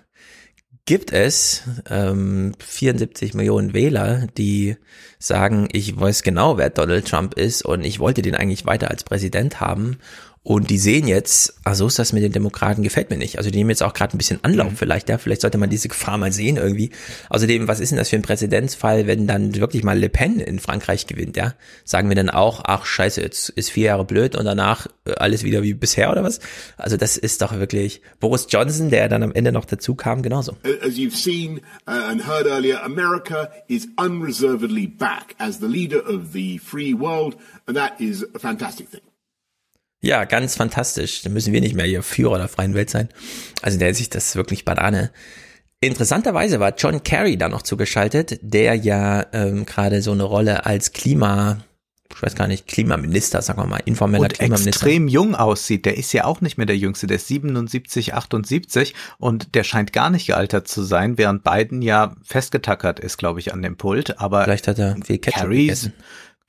gibt 0.85 1.13
es 1.13 1.63
ähm, 1.89 2.53
74 2.59 3.33
Millionen 3.33 3.73
Wähler, 3.73 4.27
die 4.37 4.77
sagen, 5.19 5.69
ich 5.71 5.97
weiß 5.97 6.23
genau, 6.23 6.57
wer 6.57 6.69
Donald 6.69 7.07
Trump 7.07 7.35
ist 7.35 7.63
und 7.63 7.83
ich 7.83 7.99
wollte 7.99 8.21
den 8.21 8.35
eigentlich 8.35 8.65
weiter 8.65 8.89
als 8.91 9.03
Präsident 9.03 9.61
haben. 9.61 9.97
Und 10.45 10.69
die 10.69 10.77
sehen 10.77 11.07
jetzt, 11.07 11.55
also 11.63 11.87
ist 11.87 11.99
das 11.99 12.11
mit 12.11 12.21
den 12.21 12.33
Demokraten, 12.33 12.83
gefällt 12.83 13.09
mir 13.09 13.17
nicht. 13.17 13.37
Also 13.37 13.49
die 13.49 13.57
nehmen 13.57 13.69
jetzt 13.69 13.81
auch 13.81 13.93
gerade 13.93 14.13
ein 14.13 14.17
bisschen 14.17 14.43
Anlauf 14.43 14.71
mhm. 14.71 14.75
vielleicht, 14.75 15.07
ja. 15.07 15.17
Vielleicht 15.17 15.39
sollte 15.39 15.57
man 15.57 15.69
diese 15.69 15.87
Gefahr 15.87 16.17
mal 16.17 16.33
sehen 16.33 16.57
irgendwie. 16.57 16.91
Außerdem, 17.29 17.69
was 17.69 17.79
ist 17.79 17.91
denn 17.91 17.97
das 17.97 18.09
für 18.09 18.17
ein 18.17 18.23
Präzedenzfall, 18.23 19.07
wenn 19.07 19.25
dann 19.25 19.55
wirklich 19.55 19.85
mal 19.85 19.97
Le 19.97 20.09
Pen 20.09 20.41
in 20.41 20.59
Frankreich 20.59 21.07
gewinnt, 21.07 21.37
ja? 21.37 21.53
Sagen 21.85 22.09
wir 22.09 22.17
dann 22.17 22.29
auch, 22.29 22.61
ach 22.65 22.85
scheiße, 22.85 23.21
jetzt 23.21 23.49
ist 23.51 23.69
vier 23.69 23.85
Jahre 23.85 24.03
blöd 24.03 24.35
und 24.35 24.43
danach 24.43 24.87
äh, 25.05 25.13
alles 25.13 25.43
wieder 25.43 25.63
wie 25.63 25.73
bisher 25.73 26.11
oder 26.11 26.23
was? 26.23 26.41
Also 26.75 26.97
das 26.97 27.15
ist 27.15 27.41
doch 27.41 27.57
wirklich 27.57 28.01
Boris 28.19 28.47
Johnson, 28.49 28.89
der 28.89 29.07
dann 29.07 29.23
am 29.23 29.31
Ende 29.31 29.53
noch 29.53 29.63
dazu 29.63 29.95
kam, 29.95 30.23
genauso. 30.23 30.57
As 30.81 30.95
you've 30.95 31.15
seen 31.15 31.61
uh, 31.87 31.91
and 31.91 32.27
heard 32.27 32.47
earlier, 32.47 32.83
America 32.83 33.49
is 33.69 33.87
unreservedly 33.97 34.87
back 34.87 35.35
as 35.37 35.59
the 35.59 35.67
leader 35.67 36.05
of 36.05 36.33
the 36.33 36.57
free 36.57 36.93
world 36.93 37.37
and 37.65 37.77
that 37.77 37.93
is 38.01 38.25
a 38.35 38.39
fantastic 38.39 38.89
thing. 38.89 39.12
Ja, 40.03 40.25
ganz 40.25 40.57
fantastisch. 40.57 41.21
Da 41.21 41.29
müssen 41.29 41.53
wir 41.53 41.61
nicht 41.61 41.75
mehr 41.75 41.85
hier 41.85 42.03
Führer 42.03 42.37
der 42.37 42.49
freien 42.49 42.73
Welt 42.73 42.89
sein. 42.89 43.07
Also 43.61 43.75
in 43.75 43.79
der 43.79 43.93
Sicht, 43.93 44.13
das 44.15 44.27
ist 44.27 44.35
wirklich 44.35 44.65
Banane. 44.65 45.11
Interessanterweise 45.79 46.59
war 46.59 46.73
John 46.77 47.03
Kerry 47.03 47.37
da 47.37 47.47
noch 47.47 47.61
zugeschaltet, 47.61 48.37
der 48.41 48.75
ja 48.75 49.25
ähm, 49.31 49.65
gerade 49.65 50.01
so 50.01 50.11
eine 50.11 50.23
Rolle 50.23 50.65
als 50.65 50.91
Klima, 50.91 51.59
ich 52.13 52.21
weiß 52.21 52.35
gar 52.35 52.49
nicht, 52.49 52.67
Klimaminister, 52.67 53.41
sagen 53.41 53.59
wir 53.59 53.65
mal, 53.65 53.81
informeller 53.85 54.23
und 54.23 54.33
Klimaminister. 54.33 54.69
extrem 54.69 55.07
jung 55.07 55.35
aussieht. 55.35 55.85
Der 55.85 55.97
ist 55.97 56.11
ja 56.11 56.25
auch 56.25 56.41
nicht 56.41 56.57
mehr 56.57 56.65
der 56.65 56.77
Jüngste, 56.77 57.07
der 57.07 57.15
ist 57.15 57.29
77, 57.29 58.13
78 58.13 58.95
und 59.19 59.55
der 59.55 59.63
scheint 59.63 59.93
gar 59.93 60.09
nicht 60.09 60.27
gealtert 60.27 60.67
zu 60.67 60.83
sein, 60.83 61.17
während 61.17 61.45
Biden 61.45 61.81
ja 61.81 62.13
festgetackert 62.23 62.99
ist, 62.99 63.17
glaube 63.17 63.39
ich, 63.39 63.53
an 63.53 63.61
dem 63.61 63.77
Pult. 63.77 64.19
Aber 64.19 64.43
Vielleicht 64.43 64.67
hat 64.67 64.79
er 64.79 64.97
viel 65.05 65.17
Ketchup 65.17 65.49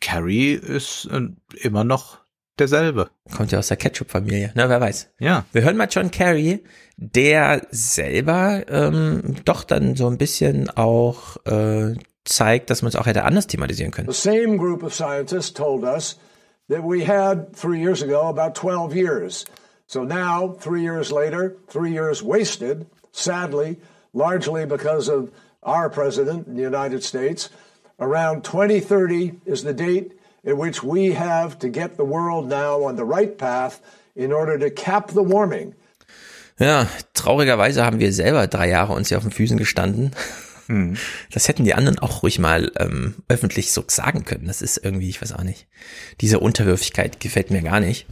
Kerry 0.00 0.52
ist 0.52 1.06
äh, 1.06 1.28
immer 1.62 1.84
noch 1.84 2.23
derselbe. 2.58 3.10
Kommt 3.36 3.52
ja 3.52 3.58
aus 3.58 3.68
der 3.68 3.76
Ketchup-Familie, 3.76 4.52
ne, 4.54 4.68
wer 4.68 4.80
weiß. 4.80 5.08
Ja. 5.18 5.44
Wir 5.52 5.62
hören 5.62 5.76
mal 5.76 5.88
John 5.90 6.10
Kerry, 6.10 6.62
der 6.96 7.66
selber 7.70 8.62
ähm, 8.68 9.36
doch 9.44 9.64
dann 9.64 9.96
so 9.96 10.06
ein 10.08 10.18
bisschen 10.18 10.70
auch 10.70 11.36
äh, 11.46 11.94
zeigt, 12.24 12.70
dass 12.70 12.82
man 12.82 12.88
es 12.88 12.96
auch 12.96 13.06
hätte 13.06 13.24
anders 13.24 13.46
thematisieren 13.46 13.92
können. 13.92 14.10
The 14.10 14.14
same 14.14 14.56
group 14.56 14.82
of 14.82 14.94
scientists 14.94 15.52
told 15.52 15.84
us 15.84 16.18
that 16.68 16.82
we 16.82 17.04
had 17.06 17.54
three 17.54 17.80
years 17.80 18.02
ago 18.02 18.28
about 18.28 18.54
12 18.54 18.94
years. 18.94 19.44
So 19.86 20.04
now, 20.04 20.56
three 20.58 20.82
years 20.82 21.12
later, 21.12 21.56
three 21.68 21.92
years 21.92 22.22
wasted, 22.22 22.86
sadly, 23.12 23.76
largely 24.14 24.64
because 24.64 25.08
of 25.08 25.30
our 25.62 25.90
president 25.90 26.46
in 26.46 26.56
the 26.56 26.62
United 26.62 27.02
States, 27.02 27.50
around 27.98 28.44
2030 28.44 29.40
is 29.44 29.62
the 29.62 29.74
date 29.74 30.12
at 30.46 30.56
which 30.58 30.82
we 30.82 31.16
have 31.18 31.58
to 31.58 31.68
get 31.68 31.96
the 31.96 32.04
world 32.04 32.48
now 32.48 32.82
on 32.84 32.96
the 32.96 33.04
right 33.04 33.36
path 33.36 33.80
in 34.14 34.32
order 34.32 34.58
to 34.58 34.70
cap 34.70 35.10
the 35.10 35.16
warming. 35.16 35.74
Ja, 36.58 36.86
traurigerweise 37.14 37.84
haben 37.84 37.98
wir 37.98 38.12
selber 38.12 38.46
drei 38.46 38.68
Jahre 38.68 38.92
uns 38.92 39.08
hier 39.08 39.18
auf 39.18 39.24
den 39.24 39.32
Füßen 39.32 39.56
gestanden. 39.56 40.12
Hm. 40.66 40.96
Das 41.32 41.48
hätten 41.48 41.64
die 41.64 41.74
anderen 41.74 41.98
auch 41.98 42.22
ruhig 42.22 42.38
mal 42.38 42.72
ähm, 42.78 43.16
öffentlich 43.28 43.72
so 43.72 43.84
sagen 43.86 44.24
können. 44.24 44.46
Das 44.46 44.62
ist 44.62 44.80
irgendwie, 44.82 45.10
ich 45.10 45.20
weiß 45.20 45.32
auch 45.32 45.42
nicht. 45.42 45.66
Diese 46.20 46.38
Unterwürfigkeit 46.38 47.20
gefällt 47.20 47.50
mir 47.50 47.62
gar 47.62 47.80
nicht. 47.80 48.06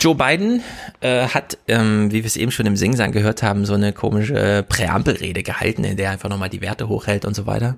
Joe 0.00 0.14
Biden 0.14 0.62
äh, 1.00 1.28
hat, 1.28 1.58
ähm, 1.66 2.10
wie 2.12 2.22
wir 2.22 2.26
es 2.26 2.36
eben 2.36 2.50
schon 2.50 2.66
im 2.66 2.76
Singsang 2.76 3.12
gehört 3.12 3.42
haben, 3.42 3.64
so 3.64 3.74
eine 3.74 3.92
komische 3.92 4.38
äh, 4.38 4.62
Präambelrede 4.62 5.42
gehalten, 5.42 5.84
in 5.84 5.96
der 5.96 6.06
er 6.06 6.12
einfach 6.12 6.28
nochmal 6.28 6.50
die 6.50 6.60
Werte 6.60 6.88
hochhält 6.88 7.24
und 7.24 7.34
so 7.34 7.46
weiter. 7.46 7.76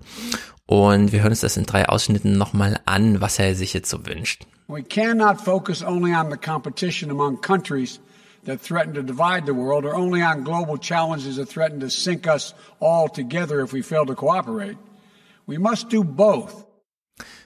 Und 0.66 1.12
wir 1.12 1.22
hören 1.22 1.30
uns 1.30 1.40
das 1.40 1.56
in 1.56 1.64
drei 1.64 1.88
Ausschnitten 1.88 2.36
nochmal 2.36 2.80
an, 2.86 3.20
was 3.20 3.38
er 3.38 3.55
sich 3.55 3.72
jetzt 3.72 3.88
so 3.88 4.05
wünscht. 4.05 4.47
We 4.68 4.82
cannot 4.82 5.40
focus 5.40 5.82
only 5.82 6.12
on 6.12 6.30
the 6.30 6.36
competition 6.36 7.10
among 7.10 7.40
countries 7.40 8.01
that 8.47 8.62
threaten 8.62 8.94
to 8.94 9.02
divide 9.02 9.47
the 9.47 9.55
world 9.55 9.84
or 9.84 9.94
only 9.94 10.22
on 10.22 10.43
global 10.43 10.76
challenges 10.78 11.36
that 11.36 11.48
threaten 11.48 11.78
to 11.80 11.88
sink 11.88 12.26
us 12.26 12.55
all 12.80 13.09
together 13.09 13.62
if 13.62 13.72
we 13.72 13.82
fail 13.82 14.05
to 14.06 14.14
cooperate. 14.14 14.76
We 15.47 15.59
must 15.59 15.88
do 15.93 16.02
both. 16.02 16.66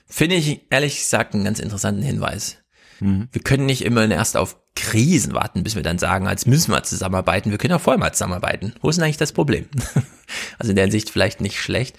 Finde 0.07 0.35
ich 0.35 0.65
ehrlich 0.71 0.97
gesagt 0.97 1.35
einen 1.35 1.45
ganz 1.45 1.59
interessanten 1.59 2.01
Hinweis. 2.01 2.57
Wir 3.01 3.41
können 3.41 3.65
nicht 3.65 3.83
immer 3.83 4.07
erst 4.11 4.37
auf 4.37 4.57
Krisen 4.75 5.33
warten, 5.33 5.63
bis 5.63 5.75
wir 5.75 5.81
dann 5.81 5.97
sagen, 5.97 6.27
als 6.27 6.45
müssen 6.45 6.71
wir 6.71 6.83
zusammenarbeiten. 6.83 7.49
Wir 7.49 7.57
können 7.57 7.73
auch 7.73 7.81
vorher 7.81 7.99
mal 7.99 8.13
zusammenarbeiten. 8.13 8.73
Wo 8.81 8.89
ist 8.89 8.97
denn 8.97 9.03
eigentlich 9.03 9.17
das 9.17 9.33
Problem? 9.33 9.65
Also 10.59 10.69
in 10.69 10.77
der 10.77 10.85
Hinsicht 10.85 11.09
vielleicht 11.09 11.41
nicht 11.41 11.59
schlecht. 11.59 11.97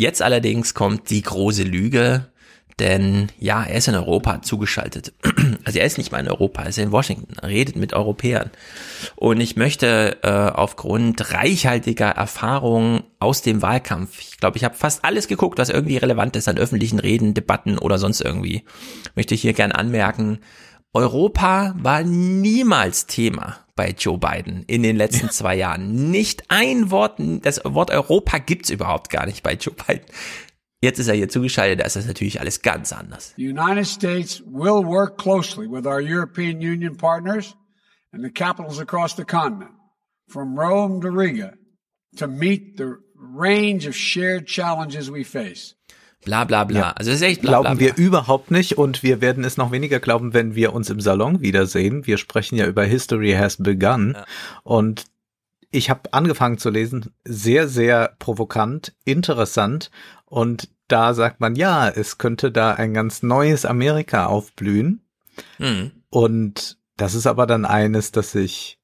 Jetzt 0.00 0.22
allerdings 0.22 0.72
kommt 0.72 1.10
die 1.10 1.20
große 1.20 1.62
Lüge, 1.62 2.24
denn 2.78 3.28
ja, 3.38 3.64
er 3.64 3.76
ist 3.76 3.86
in 3.86 3.94
Europa 3.94 4.40
zugeschaltet. 4.40 5.12
Also 5.64 5.78
er 5.78 5.84
ist 5.84 5.98
nicht 5.98 6.10
mal 6.10 6.20
in 6.20 6.28
Europa, 6.28 6.62
er 6.62 6.70
ist 6.70 6.78
in 6.78 6.90
Washington, 6.90 7.34
er 7.42 7.48
redet 7.50 7.76
mit 7.76 7.92
Europäern. 7.92 8.50
Und 9.16 9.42
ich 9.42 9.56
möchte 9.56 10.16
äh, 10.22 10.30
aufgrund 10.30 11.34
reichhaltiger 11.34 12.08
Erfahrungen 12.08 13.02
aus 13.18 13.42
dem 13.42 13.60
Wahlkampf, 13.60 14.20
ich 14.20 14.38
glaube, 14.38 14.56
ich 14.56 14.64
habe 14.64 14.74
fast 14.74 15.04
alles 15.04 15.28
geguckt, 15.28 15.58
was 15.58 15.68
irgendwie 15.68 15.98
relevant 15.98 16.34
ist 16.34 16.48
an 16.48 16.56
öffentlichen 16.56 16.98
Reden, 16.98 17.34
Debatten 17.34 17.76
oder 17.76 17.98
sonst 17.98 18.22
irgendwie, 18.22 18.64
möchte 19.14 19.34
ich 19.34 19.42
hier 19.42 19.52
gern 19.52 19.70
anmerken, 19.70 20.38
Europa 20.92 21.72
war 21.78 22.02
niemals 22.02 23.06
Thema 23.06 23.58
bei 23.76 23.94
Joe 23.96 24.18
Biden 24.18 24.64
in 24.66 24.82
den 24.82 24.96
letzten 24.96 25.30
zwei 25.30 25.54
Jahren. 25.54 26.10
Nicht 26.10 26.44
ein 26.48 26.90
Wort, 26.90 27.20
das 27.42 27.60
Wort 27.64 27.92
Europa 27.92 28.38
gibt's 28.38 28.70
überhaupt 28.70 29.08
gar 29.08 29.26
nicht 29.26 29.44
bei 29.44 29.54
Joe 29.54 29.74
Biden. 29.74 30.04
Jetzt 30.82 30.98
ist 30.98 31.08
er 31.08 31.14
hier 31.14 31.28
zugeschaltet, 31.28 31.80
da 31.80 31.84
ist 31.84 31.94
das 31.94 32.06
natürlich 32.06 32.40
alles 32.40 32.62
ganz 32.62 32.92
anders. 32.92 33.34
The 33.36 33.48
United 33.48 33.86
States 33.86 34.42
will 34.46 34.84
work 34.84 35.16
closely 35.16 35.70
with 35.70 35.86
our 35.86 36.00
European 36.00 36.58
Union 36.58 36.96
partners 36.96 37.54
and 38.12 38.24
the 38.24 38.30
capitals 38.30 38.80
across 38.80 39.14
the 39.14 39.24
continent, 39.24 39.72
from 40.28 40.58
Rome 40.58 41.00
to 41.02 41.08
Riga, 41.08 41.52
to 42.16 42.26
meet 42.26 42.78
the 42.78 42.96
range 43.14 43.86
of 43.86 43.94
shared 43.94 44.46
challenges 44.46 45.08
we 45.10 45.22
face. 45.22 45.74
Bla 46.24 46.44
bla 46.44 46.64
bla. 46.64 46.78
Ja. 46.78 46.90
Also 46.90 47.10
das 47.10 47.20
ist 47.20 47.26
echt 47.26 47.42
bla 47.42 47.50
Glauben 47.52 47.64
bla, 47.64 47.74
bla. 47.74 47.80
wir 47.80 47.96
überhaupt 47.96 48.50
nicht 48.50 48.76
und 48.76 49.02
wir 49.02 49.20
werden 49.20 49.44
es 49.44 49.56
noch 49.56 49.72
weniger 49.72 50.00
glauben, 50.00 50.34
wenn 50.34 50.54
wir 50.54 50.74
uns 50.74 50.90
im 50.90 51.00
Salon 51.00 51.40
wiedersehen. 51.40 52.06
Wir 52.06 52.18
sprechen 52.18 52.56
ja 52.56 52.66
über 52.66 52.84
History 52.84 53.32
Has 53.32 53.56
Begun 53.56 54.16
und 54.62 55.04
ich 55.70 55.88
habe 55.88 56.12
angefangen 56.12 56.58
zu 56.58 56.68
lesen, 56.68 57.14
sehr, 57.24 57.68
sehr 57.68 58.16
provokant, 58.18 58.92
interessant 59.04 59.90
und 60.26 60.68
da 60.88 61.14
sagt 61.14 61.40
man, 61.40 61.54
ja, 61.54 61.88
es 61.88 62.18
könnte 62.18 62.50
da 62.50 62.72
ein 62.72 62.92
ganz 62.92 63.22
neues 63.22 63.64
Amerika 63.64 64.26
aufblühen 64.26 65.02
Hm. 65.56 65.92
und 66.10 66.76
das 66.96 67.14
ist 67.14 67.26
aber 67.26 67.46
dann 67.46 67.64
eines, 67.64 68.12
das 68.12 68.32
sich 68.32 68.78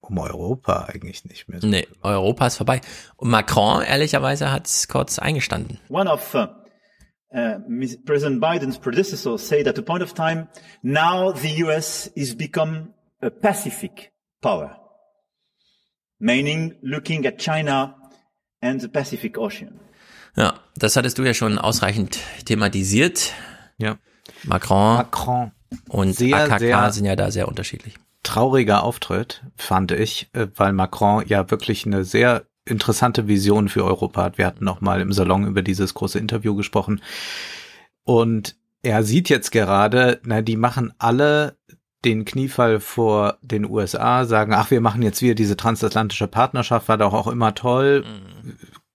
um 0.00 0.18
Europa 0.18 0.88
eigentlich 0.92 1.24
nicht 1.24 1.48
mehr 1.48 1.60
so 1.60 1.66
Nee, 1.66 1.86
Europa 2.02 2.48
ist 2.48 2.56
vorbei. 2.56 2.80
Und 3.16 3.30
Macron, 3.30 3.82
ehrlicherweise, 3.82 4.50
hat 4.50 4.66
es 4.66 4.88
kurz 4.88 5.18
eingestanden. 5.18 5.78
One 5.88 6.10
of 6.10 6.34
uh, 6.34 6.48
uh, 7.34 7.58
President 8.04 8.40
Biden's 8.40 8.78
predecessors 8.78 9.42
said 9.46 9.66
at 9.66 9.78
a 9.78 9.82
point 9.82 10.02
of 10.02 10.14
time, 10.14 10.48
now 10.82 11.32
the 11.32 11.62
US 11.64 12.06
is 12.14 12.34
become 12.36 12.92
a 13.20 13.30
Pacific 13.30 14.12
power, 14.40 14.76
meaning 16.18 16.74
looking 16.82 17.26
at 17.26 17.38
China 17.38 17.96
and 18.60 18.80
the 18.80 18.88
Pacific 18.88 19.38
Ocean. 19.38 19.80
Ja, 20.36 20.54
das 20.76 20.96
hattest 20.96 21.18
du 21.18 21.24
ja 21.24 21.34
schon 21.34 21.58
ausreichend 21.58 22.18
thematisiert. 22.46 23.32
Ja. 23.78 23.98
Macron, 24.44 24.96
Macron. 24.96 25.52
und 25.88 26.14
Sehr, 26.14 26.36
AKK 26.36 26.58
sehr- 26.58 26.92
sind 26.92 27.04
ja 27.06 27.16
da 27.16 27.30
sehr 27.30 27.48
unterschiedlich. 27.48 27.96
trauriger 28.22 28.84
Auftritt, 28.84 29.42
fand 29.56 29.90
ich, 29.90 30.30
äh, 30.32 30.46
weil 30.54 30.72
Macron 30.72 31.24
ja 31.26 31.50
wirklich 31.50 31.84
eine 31.86 32.04
sehr 32.04 32.44
interessante 32.64 33.28
Vision 33.28 33.68
für 33.68 33.84
Europa 33.84 34.22
hat. 34.22 34.38
Wir 34.38 34.46
hatten 34.46 34.64
noch 34.64 34.80
mal 34.80 35.00
im 35.00 35.12
Salon 35.12 35.46
über 35.46 35.62
dieses 35.62 35.94
große 35.94 36.18
Interview 36.18 36.54
gesprochen. 36.54 37.02
Und 38.04 38.56
er 38.82 39.02
sieht 39.02 39.28
jetzt 39.28 39.50
gerade, 39.50 40.20
na, 40.24 40.42
die 40.42 40.56
machen 40.56 40.92
alle 40.98 41.56
den 42.04 42.24
Kniefall 42.24 42.80
vor 42.80 43.38
den 43.42 43.64
USA, 43.64 44.24
sagen, 44.24 44.52
ach, 44.54 44.70
wir 44.70 44.80
machen 44.80 45.02
jetzt 45.02 45.22
wieder 45.22 45.34
diese 45.34 45.56
transatlantische 45.56 46.26
Partnerschaft, 46.26 46.88
war 46.88 46.98
doch 46.98 47.14
auch 47.14 47.28
immer 47.28 47.54
toll, 47.54 48.04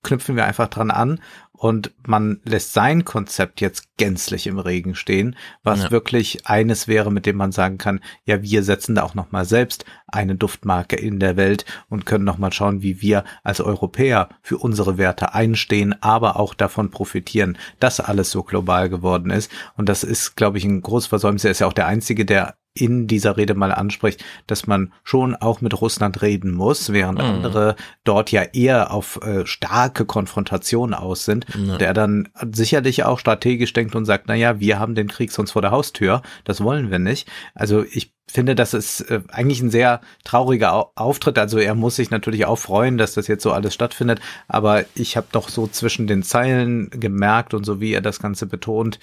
knüpfen 0.02 0.36
wir 0.36 0.44
einfach 0.44 0.68
dran 0.68 0.90
an 0.90 1.20
und 1.58 1.92
man 2.06 2.40
lässt 2.44 2.72
sein 2.72 3.04
Konzept 3.04 3.60
jetzt 3.60 3.96
gänzlich 3.96 4.46
im 4.46 4.60
Regen 4.60 4.94
stehen, 4.94 5.34
was 5.64 5.82
Ja. 5.84 5.90
wirklich 5.90 6.46
eines 6.46 6.86
wäre, 6.86 7.10
mit 7.10 7.26
dem 7.26 7.36
man 7.36 7.50
sagen 7.50 7.78
kann, 7.78 8.00
ja, 8.24 8.42
wir 8.42 8.62
setzen 8.62 8.94
da 8.94 9.02
auch 9.02 9.14
noch 9.14 9.32
mal 9.32 9.44
selbst 9.44 9.84
eine 10.06 10.36
Duftmarke 10.36 10.94
in 10.96 11.18
der 11.18 11.36
Welt 11.36 11.64
und 11.88 12.06
können 12.06 12.24
noch 12.24 12.38
mal 12.38 12.52
schauen, 12.52 12.80
wie 12.82 13.02
wir 13.02 13.24
als 13.42 13.60
Europäer 13.60 14.28
für 14.40 14.56
unsere 14.58 14.98
Werte 14.98 15.34
einstehen, 15.34 16.00
aber 16.00 16.36
auch 16.36 16.54
davon 16.54 16.90
profitieren, 16.90 17.58
dass 17.80 17.98
alles 17.98 18.30
so 18.30 18.44
global 18.44 18.88
geworden 18.88 19.30
ist 19.30 19.50
und 19.76 19.88
das 19.88 20.04
ist, 20.04 20.36
glaube 20.36 20.58
ich, 20.58 20.64
ein 20.64 20.80
großes 20.80 21.08
Versäumnis. 21.08 21.44
Er 21.44 21.50
ist 21.50 21.58
ja 21.58 21.66
auch 21.66 21.72
der 21.72 21.86
einzige, 21.88 22.24
der 22.24 22.54
in 22.80 23.06
dieser 23.06 23.36
Rede 23.36 23.54
mal 23.54 23.72
anspricht, 23.72 24.24
dass 24.46 24.66
man 24.66 24.92
schon 25.04 25.34
auch 25.36 25.60
mit 25.60 25.80
Russland 25.80 26.22
reden 26.22 26.52
muss, 26.52 26.92
während 26.92 27.18
Mhm. 27.18 27.24
andere 27.24 27.76
dort 28.04 28.30
ja 28.30 28.42
eher 28.42 28.92
auf 28.92 29.20
äh, 29.22 29.46
starke 29.46 30.04
Konfrontation 30.04 30.94
aus 30.94 31.24
sind, 31.24 31.46
Ja. 31.54 31.78
der 31.78 31.94
dann 31.94 32.28
sicherlich 32.52 33.04
auch 33.04 33.18
strategisch 33.18 33.72
denkt 33.72 33.94
und 33.94 34.04
sagt, 34.04 34.24
na 34.28 34.34
ja, 34.34 34.60
wir 34.60 34.78
haben 34.78 34.94
den 34.94 35.08
Krieg 35.08 35.32
sonst 35.32 35.52
vor 35.52 35.62
der 35.62 35.70
Haustür, 35.70 36.22
das 36.44 36.62
wollen 36.62 36.90
wir 36.90 36.98
nicht. 36.98 37.28
Also 37.54 37.84
ich 37.90 38.12
finde, 38.30 38.54
das 38.54 38.74
ist 38.74 39.00
äh, 39.10 39.22
eigentlich 39.28 39.62
ein 39.62 39.70
sehr 39.70 40.00
trauriger 40.22 40.74
Au 40.74 40.92
Auftritt. 40.96 41.38
Also 41.38 41.58
er 41.58 41.74
muss 41.74 41.96
sich 41.96 42.10
natürlich 42.10 42.44
auch 42.44 42.58
freuen, 42.58 42.98
dass 42.98 43.14
das 43.14 43.26
jetzt 43.26 43.42
so 43.42 43.52
alles 43.52 43.72
stattfindet, 43.72 44.20
aber 44.48 44.84
ich 44.94 45.16
habe 45.16 45.28
doch 45.32 45.48
so 45.48 45.66
zwischen 45.66 46.06
den 46.06 46.22
Zeilen 46.22 46.90
gemerkt 46.90 47.54
und 47.54 47.64
so 47.64 47.80
wie 47.80 47.92
er 47.94 48.02
das 48.02 48.20
Ganze 48.20 48.46
betont, 48.46 48.98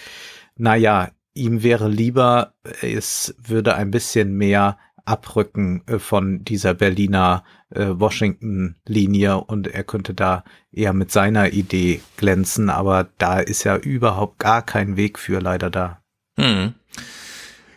na 0.57 0.75
ja, 0.75 1.09
ihm 1.35 1.61
wäre 1.61 1.87
lieber, 1.87 2.53
es 2.81 3.35
würde 3.37 3.75
ein 3.75 3.91
bisschen 3.91 4.35
mehr 4.35 4.77
abrücken 5.05 5.83
äh, 5.87 5.99
von 5.99 6.43
dieser 6.43 6.73
Berliner 6.73 7.43
äh, 7.69 7.87
Washington-Linie 7.87 9.37
und 9.37 9.67
er 9.67 9.83
könnte 9.83 10.13
da 10.13 10.43
eher 10.71 10.93
mit 10.93 11.11
seiner 11.11 11.53
Idee 11.53 12.01
glänzen, 12.17 12.69
aber 12.69 13.07
da 13.17 13.39
ist 13.39 13.63
ja 13.63 13.77
überhaupt 13.77 14.39
gar 14.39 14.63
kein 14.63 14.97
Weg 14.97 15.19
für 15.19 15.39
leider 15.39 15.69
da. 15.69 16.01
Hm. 16.37 16.73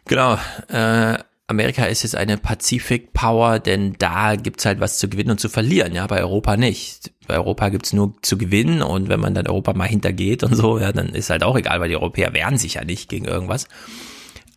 Genau. 0.06 0.38
Äh, 0.68 1.18
Amerika 1.50 1.86
ist 1.86 2.02
jetzt 2.02 2.14
eine 2.14 2.36
Pazifik 2.36 3.14
Power, 3.14 3.58
denn 3.58 3.94
da 3.98 4.36
gibt's 4.36 4.66
halt 4.66 4.80
was 4.80 4.98
zu 4.98 5.08
gewinnen 5.08 5.30
und 5.30 5.40
zu 5.40 5.48
verlieren, 5.48 5.94
ja, 5.94 6.06
bei 6.06 6.20
Europa 6.20 6.58
nicht. 6.58 7.10
Bei 7.26 7.36
Europa 7.36 7.70
gibt's 7.70 7.94
nur 7.94 8.12
zu 8.20 8.36
gewinnen 8.36 8.82
und 8.82 9.08
wenn 9.08 9.18
man 9.18 9.34
dann 9.34 9.46
Europa 9.46 9.72
mal 9.72 9.88
hintergeht 9.88 10.42
und 10.42 10.54
so, 10.54 10.78
ja, 10.78 10.92
dann 10.92 11.08
ist 11.08 11.30
halt 11.30 11.42
auch 11.42 11.56
egal, 11.56 11.80
weil 11.80 11.88
die 11.88 11.96
Europäer 11.96 12.34
wehren 12.34 12.58
sich 12.58 12.74
ja 12.74 12.84
nicht 12.84 13.08
gegen 13.08 13.24
irgendwas. 13.24 13.66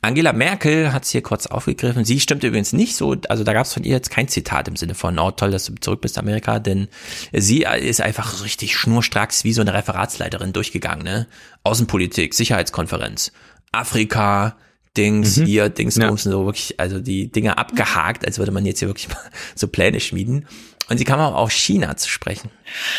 Angela 0.02 0.34
Merkel 0.34 0.92
hat's 0.92 1.12
hier 1.12 1.22
kurz 1.22 1.48
aufgegriffen. 1.48 2.04
Sie 2.04 2.20
stimmt 2.20 2.44
übrigens 2.44 2.74
nicht 2.74 2.98
so, 2.98 3.16
also 3.30 3.46
da 3.46 3.54
gab's 3.54 3.74
von 3.74 3.86
ihr 3.86 3.92
jetzt 3.92 4.10
kein 4.10 4.28
Zitat 4.28 4.68
im 4.68 4.76
Sinne 4.76 4.94
von, 4.96 5.18
oh 5.18 5.32
toll, 5.32 5.52
dass 5.52 5.68
du 5.68 5.76
zurück 5.76 6.02
bist, 6.02 6.18
Amerika, 6.18 6.60
denn 6.60 6.90
sie 7.32 7.64
ist 7.64 8.02
einfach 8.02 8.44
richtig 8.44 8.76
schnurstracks 8.76 9.46
wie 9.46 9.54
so 9.54 9.62
eine 9.62 9.74
Referatsleiterin 9.74 10.52
durchgegangen, 10.52 11.06
ne? 11.06 11.28
Außenpolitik, 11.64 12.34
Sicherheitskonferenz, 12.34 13.32
Afrika, 13.72 14.58
Dings, 14.98 15.38
Mhm. 15.38 15.46
hier, 15.46 15.70
Dings, 15.70 15.96
Ja. 15.96 16.16
So 16.18 16.46
wirklich, 16.46 16.80
also 16.80 17.00
die 17.00 17.32
Dinge 17.32 17.58
abgehakt, 17.58 18.26
als 18.26 18.40
würde 18.40 18.52
man 18.52 18.66
jetzt 18.66 18.80
hier 18.80 18.90
wirklich 18.90 19.10
mal 19.10 19.18
so 19.56 19.68
Pläne 19.68 20.00
schmieden. 20.00 20.48
Und 20.90 20.98
sie 20.98 21.06
kam 21.06 21.22
auch 21.22 21.36
auf 21.36 21.52
China 21.54 21.96
zu 21.96 22.10
sprechen. 22.10 22.50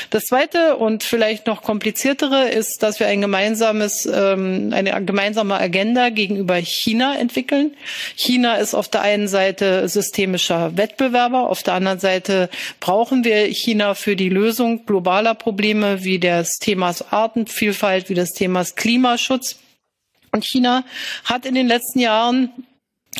Das 0.08 0.24
zweite 0.24 0.76
und 0.76 1.02
vielleicht 1.02 1.46
noch 1.46 1.62
kompliziertere 1.62 2.48
ist, 2.48 2.82
dass 2.82 3.00
wir 3.00 3.06
ein 3.06 3.20
gemeinsames, 3.20 4.08
ähm, 4.10 4.70
eine 4.72 5.04
gemeinsame 5.04 5.56
Agenda 5.60 6.08
gegenüber 6.08 6.56
China 6.56 7.18
entwickeln. 7.18 7.72
China 8.16 8.54
ist 8.54 8.72
auf 8.72 8.88
der 8.88 9.02
einen 9.02 9.28
Seite 9.28 9.86
systemischer 9.90 10.78
Wettbewerber, 10.78 11.50
auf 11.50 11.62
der 11.62 11.74
anderen 11.74 11.98
Seite 11.98 12.48
brauchen 12.80 13.24
wir 13.24 13.44
China 13.52 13.94
für 13.94 14.16
die 14.16 14.30
Lösung 14.30 14.86
globaler 14.86 15.34
Probleme 15.34 16.02
wie 16.02 16.18
des 16.18 16.56
Themas 16.60 17.12
Artenvielfalt, 17.12 18.08
wie 18.08 18.14
des 18.14 18.30
Themas 18.30 18.74
Klimaschutz. 18.74 19.56
Und 20.32 20.44
China 20.44 20.84
hat 21.24 21.46
in 21.46 21.54
den 21.54 21.68
letzten 21.68 21.98
Jahren 21.98 22.50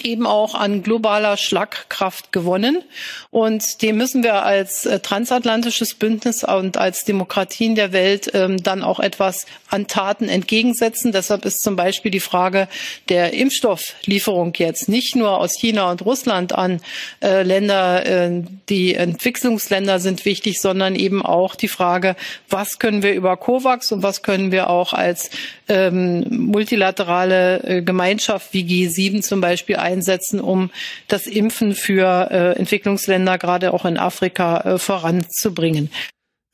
eben 0.03 0.27
auch 0.27 0.55
an 0.55 0.83
globaler 0.83 1.37
Schlagkraft 1.37 2.33
gewonnen. 2.33 2.83
Und 3.31 3.83
dem 3.83 3.97
müssen 3.99 4.23
wir 4.23 4.43
als 4.43 4.87
äh, 4.87 5.01
transatlantisches 5.01 5.95
Bündnis 5.95 6.45
und 6.45 6.77
als 6.77 7.05
Demokratien 7.05 7.75
der 7.75 7.93
Welt 7.93 8.31
ähm, 8.35 8.63
dann 8.63 8.83
auch 8.83 9.01
etwas 9.01 9.47
an 9.69 9.87
Taten 9.87 10.29
entgegensetzen. 10.29 11.13
Deshalb 11.13 11.45
ist 11.45 11.63
zum 11.63 11.77
Beispiel 11.77 12.11
die 12.11 12.21
Frage 12.21 12.69
der 13.11 13.35
Impfstofflieferung 13.35 14.55
jetzt 14.57 14.89
nicht 14.89 15.15
nur 15.15 15.39
aus 15.39 15.59
China 15.59 15.91
und 15.91 16.05
Russland 16.05 16.53
an 16.55 16.81
äh, 17.23 17.43
Länder, 17.43 18.07
äh, 18.07 18.43
die 18.69 18.95
Entwicklungsländer 18.95 20.01
sind 20.01 20.25
wichtig, 20.25 20.61
sondern 20.61 20.97
eben 20.97 21.25
auch 21.25 21.55
die 21.55 21.69
Frage, 21.69 22.17
was 22.49 22.79
können 22.79 23.03
wir 23.03 23.15
über 23.15 23.37
COVAX 23.37 23.93
und 23.93 24.03
was 24.03 24.23
können 24.23 24.53
wir 24.53 24.71
auch 24.71 24.95
als 24.95 25.31
ähm, 25.73 26.27
multilaterale 26.29 27.63
äh, 27.65 27.83
Gemeinschaft 27.83 28.53
wie 28.53 28.63
G7 28.63 29.23
zum 29.23 29.41
Beispiel 29.41 29.77
einsetzen, 29.77 30.41
um 30.41 30.71
das 31.09 31.27
Impfen 31.27 31.75
für 31.75 32.29
äh, 32.31 32.59
Entwicklungsländer, 32.59 33.39
gerade 33.39 33.73
auch 33.73 33.85
in 33.85 33.97
Afrika, 33.97 34.61
äh, 34.61 34.79
voranzubringen. 34.79 35.91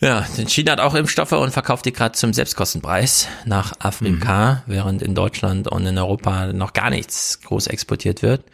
Ja, 0.01 0.25
denn 0.37 0.49
China 0.49 0.73
hat 0.73 0.81
auch 0.81 0.95
Impfstoffe 0.95 1.33
und 1.33 1.51
verkauft 1.51 1.85
die 1.85 1.93
gerade 1.93 2.13
zum 2.13 2.33
Selbstkostenpreis 2.33 3.27
nach 3.47 3.73
Afrika, 3.81 4.63
während 4.67 5.03
in 5.03 5.17
Deutschland 5.17 5.67
und 5.67 5.85
in 5.87 5.99
Europa 5.99 6.53
noch 6.53 6.73
gar 6.73 6.91
nichts 6.91 7.41
groß 7.41 7.67
exportiert 7.67 8.23
wird. 8.23 8.45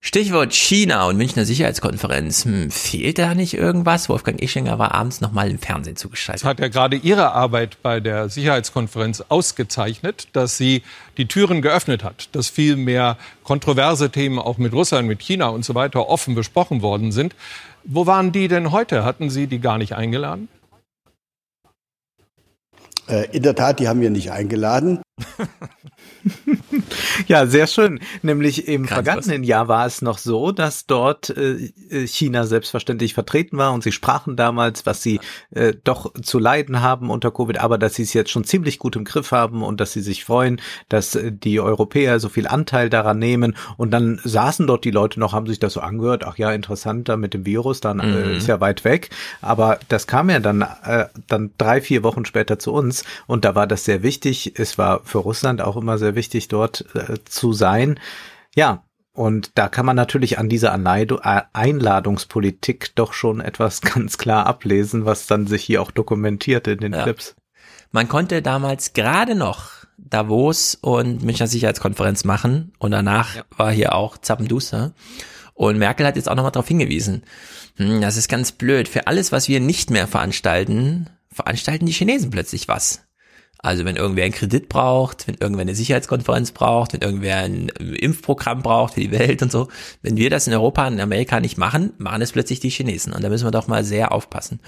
Stichwort 0.00 0.54
China 0.54 1.06
und 1.08 1.16
Münchner 1.16 1.44
Sicherheitskonferenz. 1.44 2.44
Hm, 2.44 2.70
fehlt 2.70 3.18
da 3.18 3.34
nicht 3.34 3.54
irgendwas? 3.54 4.08
Wolfgang 4.08 4.40
Ischinger 4.40 4.78
war 4.78 4.94
abends 4.94 5.20
nochmal 5.20 5.50
im 5.50 5.58
Fernsehen 5.58 5.96
zugeschaltet. 5.96 6.42
Das 6.44 6.48
hat 6.48 6.60
ja 6.60 6.68
gerade 6.68 6.96
Ihre 6.96 7.32
Arbeit 7.32 7.82
bei 7.82 7.98
der 7.98 8.28
Sicherheitskonferenz 8.28 9.24
ausgezeichnet, 9.28 10.28
dass 10.34 10.56
sie 10.56 10.82
die 11.16 11.26
Türen 11.26 11.62
geöffnet 11.62 12.04
hat, 12.04 12.28
dass 12.32 12.48
viel 12.48 12.76
mehr 12.76 13.18
kontroverse 13.42 14.10
Themen 14.10 14.38
auch 14.38 14.56
mit 14.56 14.72
Russland, 14.72 15.08
mit 15.08 15.20
China 15.20 15.48
und 15.48 15.64
so 15.64 15.74
weiter 15.74 16.08
offen 16.08 16.36
besprochen 16.36 16.80
worden 16.80 17.10
sind. 17.10 17.34
Wo 17.82 18.06
waren 18.06 18.30
die 18.30 18.46
denn 18.46 18.70
heute? 18.70 19.04
Hatten 19.04 19.30
Sie 19.30 19.48
die 19.48 19.58
gar 19.58 19.78
nicht 19.78 19.94
eingeladen? 19.94 20.48
Äh, 23.08 23.26
In 23.32 23.42
der 23.42 23.56
Tat, 23.56 23.80
die 23.80 23.88
haben 23.88 24.00
wir 24.00 24.10
nicht 24.10 24.30
eingeladen. 24.30 25.02
Ja, 27.26 27.46
sehr 27.46 27.66
schön. 27.66 28.00
Nämlich 28.22 28.68
im 28.68 28.86
vergangenen 28.86 29.42
Jahr 29.44 29.68
war 29.68 29.86
es 29.86 30.02
noch 30.02 30.18
so, 30.18 30.52
dass 30.52 30.86
dort 30.86 31.30
äh, 31.30 31.70
China 32.06 32.46
selbstverständlich 32.46 33.14
vertreten 33.14 33.58
war 33.58 33.72
und 33.72 33.82
sie 33.82 33.92
sprachen 33.92 34.36
damals, 34.36 34.86
was 34.86 35.02
sie 35.02 35.20
äh, 35.50 35.74
doch 35.84 36.12
zu 36.22 36.38
leiden 36.38 36.80
haben 36.80 37.10
unter 37.10 37.30
Covid, 37.30 37.58
aber 37.58 37.78
dass 37.78 37.94
sie 37.94 38.02
es 38.02 38.12
jetzt 38.12 38.30
schon 38.30 38.44
ziemlich 38.44 38.78
gut 38.78 38.96
im 38.96 39.04
Griff 39.04 39.32
haben 39.32 39.62
und 39.62 39.80
dass 39.80 39.92
sie 39.92 40.00
sich 40.00 40.24
freuen, 40.24 40.60
dass 40.88 41.14
äh, 41.14 41.32
die 41.32 41.60
Europäer 41.60 42.20
so 42.20 42.28
viel 42.28 42.46
Anteil 42.46 42.88
daran 42.90 43.18
nehmen. 43.18 43.56
Und 43.76 43.90
dann 43.90 44.20
saßen 44.22 44.66
dort 44.66 44.84
die 44.84 44.90
Leute 44.90 45.20
noch, 45.20 45.32
haben 45.32 45.46
sich 45.46 45.58
das 45.58 45.72
so 45.74 45.80
angehört, 45.80 46.24
ach 46.24 46.38
ja, 46.38 46.52
interessant 46.52 47.08
da 47.08 47.16
mit 47.16 47.34
dem 47.34 47.44
Virus, 47.46 47.80
dann 47.80 47.98
Mhm. 47.98 48.14
äh, 48.14 48.36
ist 48.36 48.46
ja 48.46 48.60
weit 48.60 48.84
weg. 48.84 49.10
Aber 49.40 49.78
das 49.88 50.06
kam 50.06 50.30
ja 50.30 50.38
dann, 50.40 50.62
äh, 50.62 51.06
dann 51.26 51.50
drei, 51.58 51.80
vier 51.80 52.02
Wochen 52.04 52.24
später 52.24 52.58
zu 52.58 52.72
uns 52.72 53.04
und 53.26 53.44
da 53.44 53.54
war 53.54 53.66
das 53.66 53.84
sehr 53.84 54.02
wichtig. 54.02 54.52
Es 54.58 54.78
war 54.78 55.00
für 55.04 55.18
Russland 55.18 55.60
auch 55.60 55.76
immer 55.76 55.98
sehr 55.98 56.14
wichtig, 56.14 56.17
dort 56.48 56.84
äh, 56.94 57.22
zu 57.24 57.52
sein. 57.52 58.00
Ja, 58.54 58.84
und 59.12 59.52
da 59.54 59.68
kann 59.68 59.86
man 59.86 59.96
natürlich 59.96 60.38
an 60.38 60.48
dieser 60.48 60.72
Anleido- 60.72 61.20
äh, 61.22 61.42
Einladungspolitik 61.52 62.94
doch 62.94 63.12
schon 63.12 63.40
etwas 63.40 63.80
ganz 63.80 64.18
klar 64.18 64.46
ablesen, 64.46 65.04
was 65.04 65.26
dann 65.26 65.46
sich 65.46 65.62
hier 65.64 65.82
auch 65.82 65.90
dokumentiert 65.90 66.66
in 66.66 66.78
den 66.78 66.92
Ja. 66.92 67.02
Clips. 67.02 67.34
Man 67.90 68.08
konnte 68.08 68.42
damals 68.42 68.92
gerade 68.92 69.34
noch 69.34 69.70
Davos 69.96 70.76
und 70.80 71.22
Münchner 71.24 71.46
Sicherheitskonferenz 71.46 72.24
machen 72.24 72.72
und 72.78 72.90
danach 72.90 73.44
war 73.56 73.72
hier 73.72 73.94
auch 73.94 74.18
Zappenduster. 74.18 74.92
Und 75.54 75.78
Merkel 75.78 76.06
hat 76.06 76.14
jetzt 76.14 76.28
auch 76.28 76.36
nochmal 76.36 76.52
darauf 76.52 76.68
hingewiesen. 76.68 77.24
Hm, 77.76 78.00
das 78.00 78.16
ist 78.16 78.28
ganz 78.28 78.52
blöd. 78.52 78.86
Für 78.86 79.08
alles, 79.08 79.32
was 79.32 79.48
wir 79.48 79.58
nicht 79.58 79.90
mehr 79.90 80.06
veranstalten, 80.06 81.10
veranstalten 81.32 81.86
die 81.86 81.92
Chinesen 81.92 82.30
plötzlich 82.30 82.68
was. 82.68 83.07
Also 83.60 83.84
wenn 83.84 83.96
irgendwer 83.96 84.24
einen 84.24 84.32
Kredit 84.32 84.68
braucht, 84.68 85.26
wenn 85.26 85.34
irgendwer 85.34 85.62
eine 85.62 85.74
Sicherheitskonferenz 85.74 86.52
braucht, 86.52 86.92
wenn 86.92 87.00
irgendwer 87.00 87.38
ein 87.38 87.68
Impfprogramm 87.68 88.62
braucht 88.62 88.94
für 88.94 89.00
die 89.00 89.10
Welt 89.10 89.42
und 89.42 89.50
so, 89.50 89.68
wenn 90.02 90.16
wir 90.16 90.30
das 90.30 90.46
in 90.46 90.52
Europa 90.52 90.86
und 90.86 90.94
in 90.94 91.00
Amerika 91.00 91.40
nicht 91.40 91.58
machen, 91.58 91.92
machen 91.98 92.22
es 92.22 92.32
plötzlich 92.32 92.60
die 92.60 92.70
Chinesen. 92.70 93.12
Und 93.12 93.24
da 93.24 93.28
müssen 93.28 93.46
wir 93.46 93.50
doch 93.50 93.66
mal 93.66 93.82
sehr 93.82 94.12
aufpassen. 94.12 94.60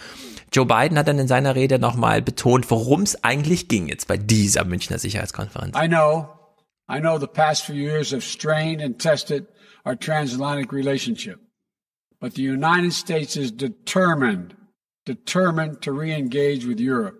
Joe 0.52 0.66
Biden 0.66 0.98
hat 0.98 1.06
dann 1.06 1.20
in 1.20 1.28
seiner 1.28 1.54
Rede 1.54 1.78
nochmal 1.78 2.20
betont, 2.20 2.68
worum 2.70 3.02
es 3.02 3.22
eigentlich 3.22 3.68
ging 3.68 3.86
jetzt 3.86 4.08
bei 4.08 4.16
dieser 4.16 4.64
Münchner 4.64 4.98
Sicherheitskonferenz. 4.98 5.76
I 5.76 5.86
know, 5.86 6.28
I 6.90 6.98
know 6.98 7.18
the 7.18 7.28
past 7.28 7.62
few 7.62 7.76
years 7.76 8.10
have 8.10 8.22
strained 8.22 8.82
and 8.82 8.98
tested 8.98 9.46
our 9.86 9.96
transatlantic 9.96 10.72
relationship. 10.72 11.38
But 12.20 12.34
the 12.34 12.42
United 12.42 12.92
States 12.92 13.36
is 13.36 13.52
determined, 13.52 14.54
determined 15.06 15.80
to 15.82 15.92
re-engage 15.92 16.66
with 16.66 16.80
Europe, 16.80 17.19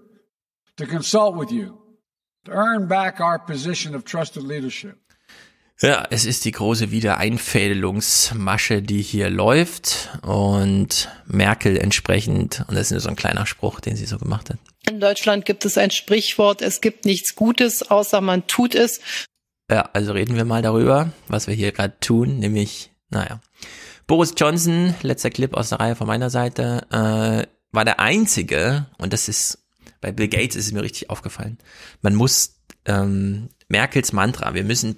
to 0.77 0.87
consult 0.87 1.37
with 1.37 1.51
you, 1.51 1.79
to 2.45 2.53
earn 2.53 2.89
back 2.89 3.21
our 3.21 3.39
position 3.39 3.95
of 3.95 4.05
trusted 4.05 4.43
leadership. 4.43 4.97
Ja, 5.83 6.07
es 6.11 6.27
ist 6.27 6.45
die 6.45 6.51
große 6.53 6.91
Wiedereinfädelungsmasche, 6.91 8.83
die 8.83 9.01
hier 9.01 9.31
läuft 9.31 10.11
und 10.21 11.09
Merkel 11.27 11.79
entsprechend, 11.79 12.67
und 12.69 12.75
das 12.75 12.89
ist 12.89 12.91
nur 12.91 13.01
so 13.01 13.09
ein 13.09 13.17
kleiner 13.17 13.47
Spruch, 13.47 13.81
den 13.81 13.97
sie 13.97 14.05
so 14.05 14.19
gemacht 14.19 14.51
hat. 14.51 14.59
In 14.87 15.01
Deutschland 15.01 15.47
gibt 15.47 15.65
es 15.65 15.79
ein 15.79 15.91
Sprichwort, 15.91 16.61
es 16.61 16.83
gibt 16.83 17.07
nichts 17.07 17.35
Gutes, 17.35 17.91
außer 17.91 18.21
man 18.21 18.47
tut 18.47 18.75
es. 18.75 19.01
Ja, 19.71 19.89
also 19.95 20.13
reden 20.13 20.37
wir 20.37 20.45
mal 20.45 20.61
darüber, 20.61 21.13
was 21.29 21.47
wir 21.47 21.55
hier 21.55 21.73
gerade 21.73 21.99
tun, 22.01 22.39
nämlich, 22.41 22.91
naja. 23.09 23.41
Boris 24.07 24.35
Johnson, 24.37 24.95
letzter 25.01 25.31
Clip 25.31 25.55
aus 25.55 25.71
der 25.71 25.81
Reihe 25.81 25.97
von 25.97 26.07
meiner 26.09 26.29
Seite, 26.29 26.87
äh, 26.91 27.47
war 27.73 27.85
der 27.87 28.01
einzige, 28.01 28.87
und 28.99 29.15
das 29.15 29.29
ist, 29.29 29.60
bei 30.01 30.12
Bill 30.12 30.28
Gates 30.28 30.56
ist 30.56 30.66
es 30.66 30.72
mir 30.72 30.82
richtig 30.82 31.10
aufgefallen, 31.10 31.59
man 32.02 32.14
muss 32.14 32.56
ähm, 32.85 33.48
Merkels 33.68 34.12
Mantra, 34.12 34.55
wir 34.55 34.64
müssen 34.64 34.97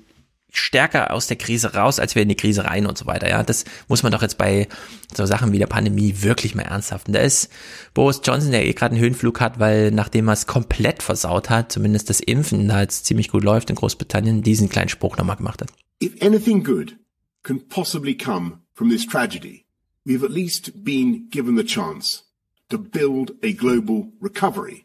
stärker 0.53 1.13
aus 1.13 1.27
der 1.27 1.39
Krise 1.39 1.75
raus, 1.75 1.99
als 1.99 2.15
wir 2.15 2.23
in 2.23 2.29
die 2.29 2.37
Krise 2.37 2.65
rein 2.65 2.87
und 2.87 2.99
so 2.99 3.07
weiter. 3.07 3.29
Ja, 3.29 3.43
das 3.43 3.65
muss 3.89 4.03
man 4.03 4.13
doch 4.13 4.21
jetzt 4.21 4.37
bei 4.37 4.69
so 5.15 5.25
Sachen 5.25 5.53
wie 5.53 5.59
der 5.59 5.67
Pandemie 5.67 6.17
wirklich 6.21 6.55
mal 6.55 6.63
ernsthaft. 6.63 7.09
Und 7.09 7.15
da 7.15 7.21
ist 7.21 7.51
Boris 7.95 8.21
Johnson, 8.23 8.53
der 8.53 8.67
eh 8.67 8.73
gerade 8.75 8.95
einen 8.95 9.03
Höhenflug 9.03 9.41
hat, 9.41 9.59
weil 9.59 9.91
nachdem 9.91 10.29
er 10.29 10.35
es 10.35 10.47
komplett 10.47 11.03
versaut 11.03 11.49
hat, 11.49 11.73
zumindest 11.73 12.11
das 12.11 12.21
Impfen 12.21 12.69
da 12.69 12.83
jetzt 12.83 13.07
ziemlich 13.07 13.29
gut 13.29 13.43
läuft 13.43 13.71
in 13.71 13.77
Großbritannien, 13.77 14.43
diesen 14.43 14.69
kleinen 14.69 14.91
Spruch 14.91 15.17
nochmal 15.17 15.37
gemacht 15.37 15.63
hat. 15.63 15.73
If 16.03 16.21
anything 16.21 16.63
good 16.63 16.97
can 17.43 17.67
possibly 17.69 18.15
come 18.15 18.59
from 18.75 18.91
this 18.91 19.07
tragedy, 19.07 19.65
we've 20.05 20.25
at 20.25 20.31
least 20.31 20.85
been 20.85 21.29
given 21.31 21.57
the 21.57 21.65
chance 21.65 22.25
to 22.69 22.79
build 22.79 23.33
a 23.43 23.53
global 23.53 24.13
recovery 24.21 24.85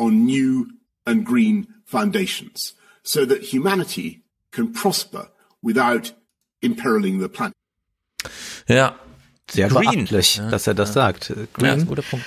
on 0.00 0.24
new 0.24 0.66
and 1.04 1.24
green 1.24 1.66
foundations 1.84 2.74
so 3.02 3.26
that 3.26 3.52
humanity 3.52 4.22
can 4.50 4.72
prosper 4.72 5.28
without 5.62 6.14
imperiling 6.62 7.20
the 7.20 7.28
planet. 7.28 7.54
Ja. 8.66 8.94
Sehr 9.50 9.68
Green. 9.68 10.04
beachtlich, 10.06 10.36
Ja, 10.36 10.48
dass 10.50 10.66
er 10.68 10.74
das 10.74 10.90
ja. 10.90 10.94
sagt. 10.94 11.30
Ja, 11.30 11.34
Green. 11.52 11.76
ist 11.78 11.82
ein 11.82 11.86
guter 11.88 12.02
Punkt. 12.02 12.24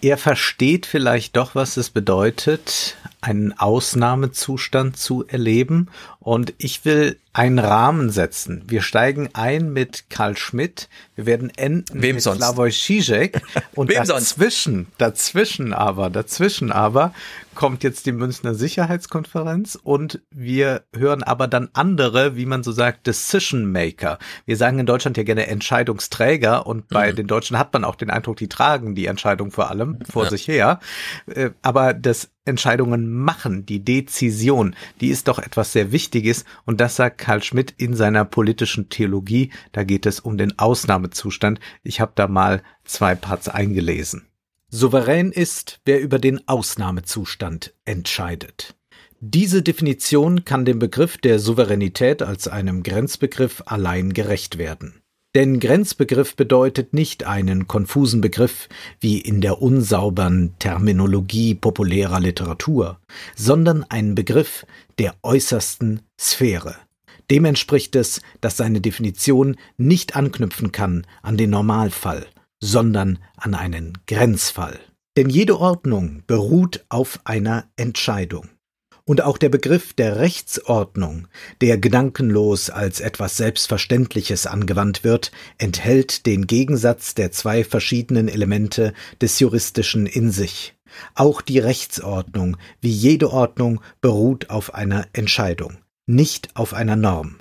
Er 0.00 0.16
versteht 0.16 0.86
vielleicht 0.86 1.36
doch, 1.36 1.54
was 1.54 1.76
es 1.76 1.90
bedeutet, 1.90 2.96
einen 3.24 3.52
Ausnahmezustand 3.58 4.96
zu 4.96 5.24
erleben. 5.26 5.88
Und 6.20 6.54
ich 6.58 6.84
will 6.84 7.18
einen 7.32 7.58
Rahmen 7.58 8.10
setzen. 8.10 8.62
Wir 8.68 8.80
steigen 8.80 9.28
ein 9.32 9.72
mit 9.72 10.08
Karl 10.08 10.36
Schmidt. 10.36 10.88
Wir 11.16 11.26
werden 11.26 11.50
enden 11.56 12.00
Wem 12.00 12.14
mit 12.16 12.22
sonst? 12.22 12.38
Slavoj 12.38 12.70
Žižek. 12.70 13.40
Und 13.74 13.90
Wem 13.90 14.04
sonst? 14.04 14.32
dazwischen, 14.38 14.86
dazwischen 14.98 15.72
aber, 15.72 16.10
dazwischen 16.10 16.70
aber 16.70 17.12
kommt 17.56 17.82
jetzt 17.82 18.06
die 18.06 18.12
Münchner 18.12 18.54
Sicherheitskonferenz 18.54 19.78
und 19.80 20.20
wir 20.32 20.82
hören 20.92 21.22
aber 21.22 21.46
dann 21.46 21.68
andere, 21.72 22.34
wie 22.36 22.46
man 22.46 22.64
so 22.64 22.72
sagt, 22.72 23.06
Decision 23.06 23.70
Maker. 23.70 24.18
Wir 24.44 24.56
sagen 24.56 24.80
in 24.80 24.86
Deutschland 24.86 25.16
ja 25.16 25.22
gerne 25.22 25.46
Entscheidungsträger 25.46 26.66
und 26.66 26.88
bei 26.88 27.12
Mhm. 27.12 27.16
den 27.16 27.26
Deutschen 27.28 27.56
hat 27.58 27.72
man 27.72 27.84
auch 27.84 27.94
den 27.94 28.10
Eindruck, 28.10 28.38
die 28.38 28.48
tragen 28.48 28.94
die 28.96 29.06
Entscheidung 29.06 29.50
vor 29.52 29.70
allem 29.70 29.98
vor 30.10 30.24
Ja. 30.24 30.30
sich 30.30 30.48
her. 30.48 30.80
Äh, 31.32 31.50
Aber 31.62 31.94
das 31.94 32.30
Entscheidungen 32.44 33.10
machen, 33.10 33.64
die 33.66 33.84
Dezision, 33.84 34.76
die 35.00 35.08
ist 35.08 35.28
doch 35.28 35.38
etwas 35.38 35.72
sehr 35.72 35.92
Wichtiges 35.92 36.44
und 36.64 36.80
das 36.80 36.96
sagt 36.96 37.18
Karl 37.18 37.42
Schmidt 37.42 37.74
in 37.76 37.94
seiner 37.94 38.24
politischen 38.24 38.88
Theologie. 38.88 39.50
Da 39.72 39.84
geht 39.84 40.06
es 40.06 40.20
um 40.20 40.36
den 40.36 40.58
Ausnahmezustand. 40.58 41.60
Ich 41.82 42.00
habe 42.00 42.12
da 42.14 42.28
mal 42.28 42.62
zwei 42.84 43.14
Parts 43.14 43.48
eingelesen. 43.48 44.26
Souverän 44.68 45.30
ist, 45.30 45.80
wer 45.84 46.00
über 46.00 46.18
den 46.18 46.48
Ausnahmezustand 46.48 47.74
entscheidet. 47.84 48.74
Diese 49.20 49.62
Definition 49.62 50.44
kann 50.44 50.64
dem 50.64 50.78
Begriff 50.78 51.16
der 51.16 51.38
Souveränität 51.38 52.22
als 52.22 52.48
einem 52.48 52.82
Grenzbegriff 52.82 53.62
allein 53.66 54.12
gerecht 54.12 54.58
werden. 54.58 55.03
Denn 55.34 55.58
Grenzbegriff 55.58 56.36
bedeutet 56.36 56.94
nicht 56.94 57.24
einen 57.24 57.66
konfusen 57.66 58.20
Begriff 58.20 58.68
wie 59.00 59.18
in 59.18 59.40
der 59.40 59.60
unsauberen 59.60 60.54
Terminologie 60.60 61.56
populärer 61.56 62.20
Literatur, 62.20 63.00
sondern 63.34 63.82
einen 63.82 64.14
Begriff 64.14 64.64
der 64.98 65.14
äußersten 65.22 66.02
Sphäre. 66.20 66.76
Dem 67.32 67.46
entspricht 67.46 67.96
es, 67.96 68.20
dass 68.40 68.56
seine 68.56 68.80
Definition 68.80 69.56
nicht 69.76 70.14
anknüpfen 70.14 70.70
kann 70.70 71.04
an 71.22 71.36
den 71.36 71.50
Normalfall, 71.50 72.26
sondern 72.60 73.18
an 73.36 73.54
einen 73.54 73.98
Grenzfall. 74.06 74.78
Denn 75.16 75.30
jede 75.30 75.58
Ordnung 75.58 76.22
beruht 76.26 76.84
auf 76.88 77.18
einer 77.24 77.64
Entscheidung. 77.76 78.50
Und 79.06 79.22
auch 79.22 79.36
der 79.36 79.50
Begriff 79.50 79.92
der 79.92 80.16
Rechtsordnung, 80.16 81.28
der 81.60 81.76
gedankenlos 81.76 82.70
als 82.70 83.00
etwas 83.00 83.36
Selbstverständliches 83.36 84.46
angewandt 84.46 85.04
wird, 85.04 85.30
enthält 85.58 86.24
den 86.24 86.46
Gegensatz 86.46 87.14
der 87.14 87.30
zwei 87.30 87.64
verschiedenen 87.64 88.28
Elemente 88.28 88.94
des 89.20 89.38
Juristischen 89.40 90.06
in 90.06 90.30
sich. 90.30 90.74
Auch 91.14 91.42
die 91.42 91.58
Rechtsordnung, 91.58 92.56
wie 92.80 92.90
jede 92.90 93.30
Ordnung, 93.30 93.82
beruht 94.00 94.48
auf 94.48 94.74
einer 94.74 95.06
Entscheidung, 95.12 95.76
nicht 96.06 96.56
auf 96.56 96.72
einer 96.72 96.96
Norm. 96.96 97.36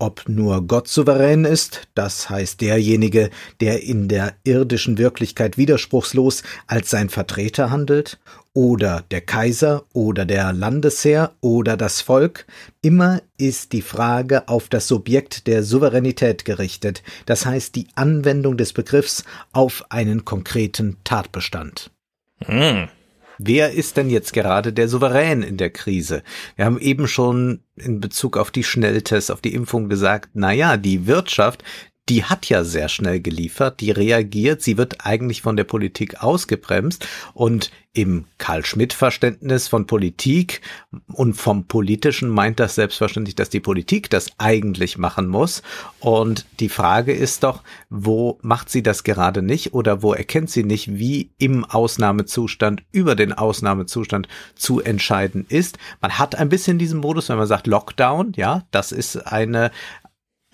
Ob 0.00 0.26
nur 0.30 0.66
Gott 0.66 0.88
souverän 0.88 1.44
ist, 1.44 1.86
das 1.94 2.30
heißt 2.30 2.62
derjenige, 2.62 3.28
der 3.60 3.82
in 3.82 4.08
der 4.08 4.32
irdischen 4.44 4.96
Wirklichkeit 4.96 5.58
widerspruchslos 5.58 6.42
als 6.66 6.88
sein 6.88 7.10
Vertreter 7.10 7.70
handelt, 7.70 8.18
oder 8.54 9.04
der 9.10 9.20
Kaiser 9.20 9.84
oder 9.92 10.24
der 10.24 10.54
Landesherr 10.54 11.32
oder 11.42 11.76
das 11.76 12.00
Volk, 12.00 12.46
immer 12.80 13.20
ist 13.36 13.74
die 13.74 13.82
Frage 13.82 14.48
auf 14.48 14.70
das 14.70 14.88
Subjekt 14.88 15.46
der 15.46 15.62
Souveränität 15.62 16.46
gerichtet, 16.46 17.02
das 17.26 17.44
heißt 17.44 17.76
die 17.76 17.86
Anwendung 17.94 18.56
des 18.56 18.72
Begriffs 18.72 19.24
auf 19.52 19.84
einen 19.90 20.24
konkreten 20.24 20.96
Tatbestand. 21.04 21.90
Hm. 22.46 22.88
Wer 23.42 23.72
ist 23.72 23.96
denn 23.96 24.10
jetzt 24.10 24.34
gerade 24.34 24.70
der 24.70 24.86
Souverän 24.86 25.42
in 25.42 25.56
der 25.56 25.70
Krise? 25.70 26.22
Wir 26.56 26.66
haben 26.66 26.78
eben 26.78 27.08
schon 27.08 27.60
in 27.74 27.98
Bezug 27.98 28.36
auf 28.36 28.50
die 28.50 28.64
Schnelltests, 28.64 29.30
auf 29.30 29.40
die 29.40 29.54
Impfung 29.54 29.88
gesagt, 29.88 30.32
na 30.34 30.52
ja, 30.52 30.76
die 30.76 31.06
Wirtschaft, 31.06 31.64
die 32.10 32.24
hat 32.24 32.48
ja 32.48 32.64
sehr 32.64 32.88
schnell 32.88 33.20
geliefert, 33.20 33.78
die 33.80 33.92
reagiert, 33.92 34.62
sie 34.62 34.76
wird 34.76 35.06
eigentlich 35.06 35.42
von 35.42 35.56
der 35.56 35.62
Politik 35.62 36.20
ausgebremst 36.22 37.06
und 37.34 37.70
im 37.92 38.24
Karl-Schmidt-Verständnis 38.38 39.68
von 39.68 39.86
Politik 39.86 40.60
und 41.12 41.34
vom 41.34 41.66
Politischen 41.66 42.28
meint 42.28 42.58
das 42.58 42.74
selbstverständlich, 42.74 43.36
dass 43.36 43.48
die 43.48 43.60
Politik 43.60 44.10
das 44.10 44.30
eigentlich 44.38 44.98
machen 44.98 45.28
muss. 45.28 45.62
Und 45.98 46.46
die 46.58 46.68
Frage 46.68 47.12
ist 47.12 47.44
doch, 47.44 47.62
wo 47.88 48.38
macht 48.42 48.70
sie 48.70 48.82
das 48.82 49.04
gerade 49.04 49.42
nicht 49.42 49.72
oder 49.72 50.02
wo 50.02 50.12
erkennt 50.12 50.50
sie 50.50 50.64
nicht, 50.64 50.98
wie 50.98 51.30
im 51.38 51.64
Ausnahmezustand 51.64 52.82
über 52.90 53.14
den 53.14 53.32
Ausnahmezustand 53.32 54.26
zu 54.56 54.80
entscheiden 54.80 55.46
ist? 55.48 55.78
Man 56.00 56.18
hat 56.18 56.34
ein 56.36 56.48
bisschen 56.48 56.78
diesen 56.78 57.00
Modus, 57.00 57.28
wenn 57.28 57.38
man 57.38 57.46
sagt 57.46 57.68
Lockdown, 57.68 58.32
ja, 58.36 58.64
das 58.72 58.90
ist 58.92 59.16
eine, 59.16 59.70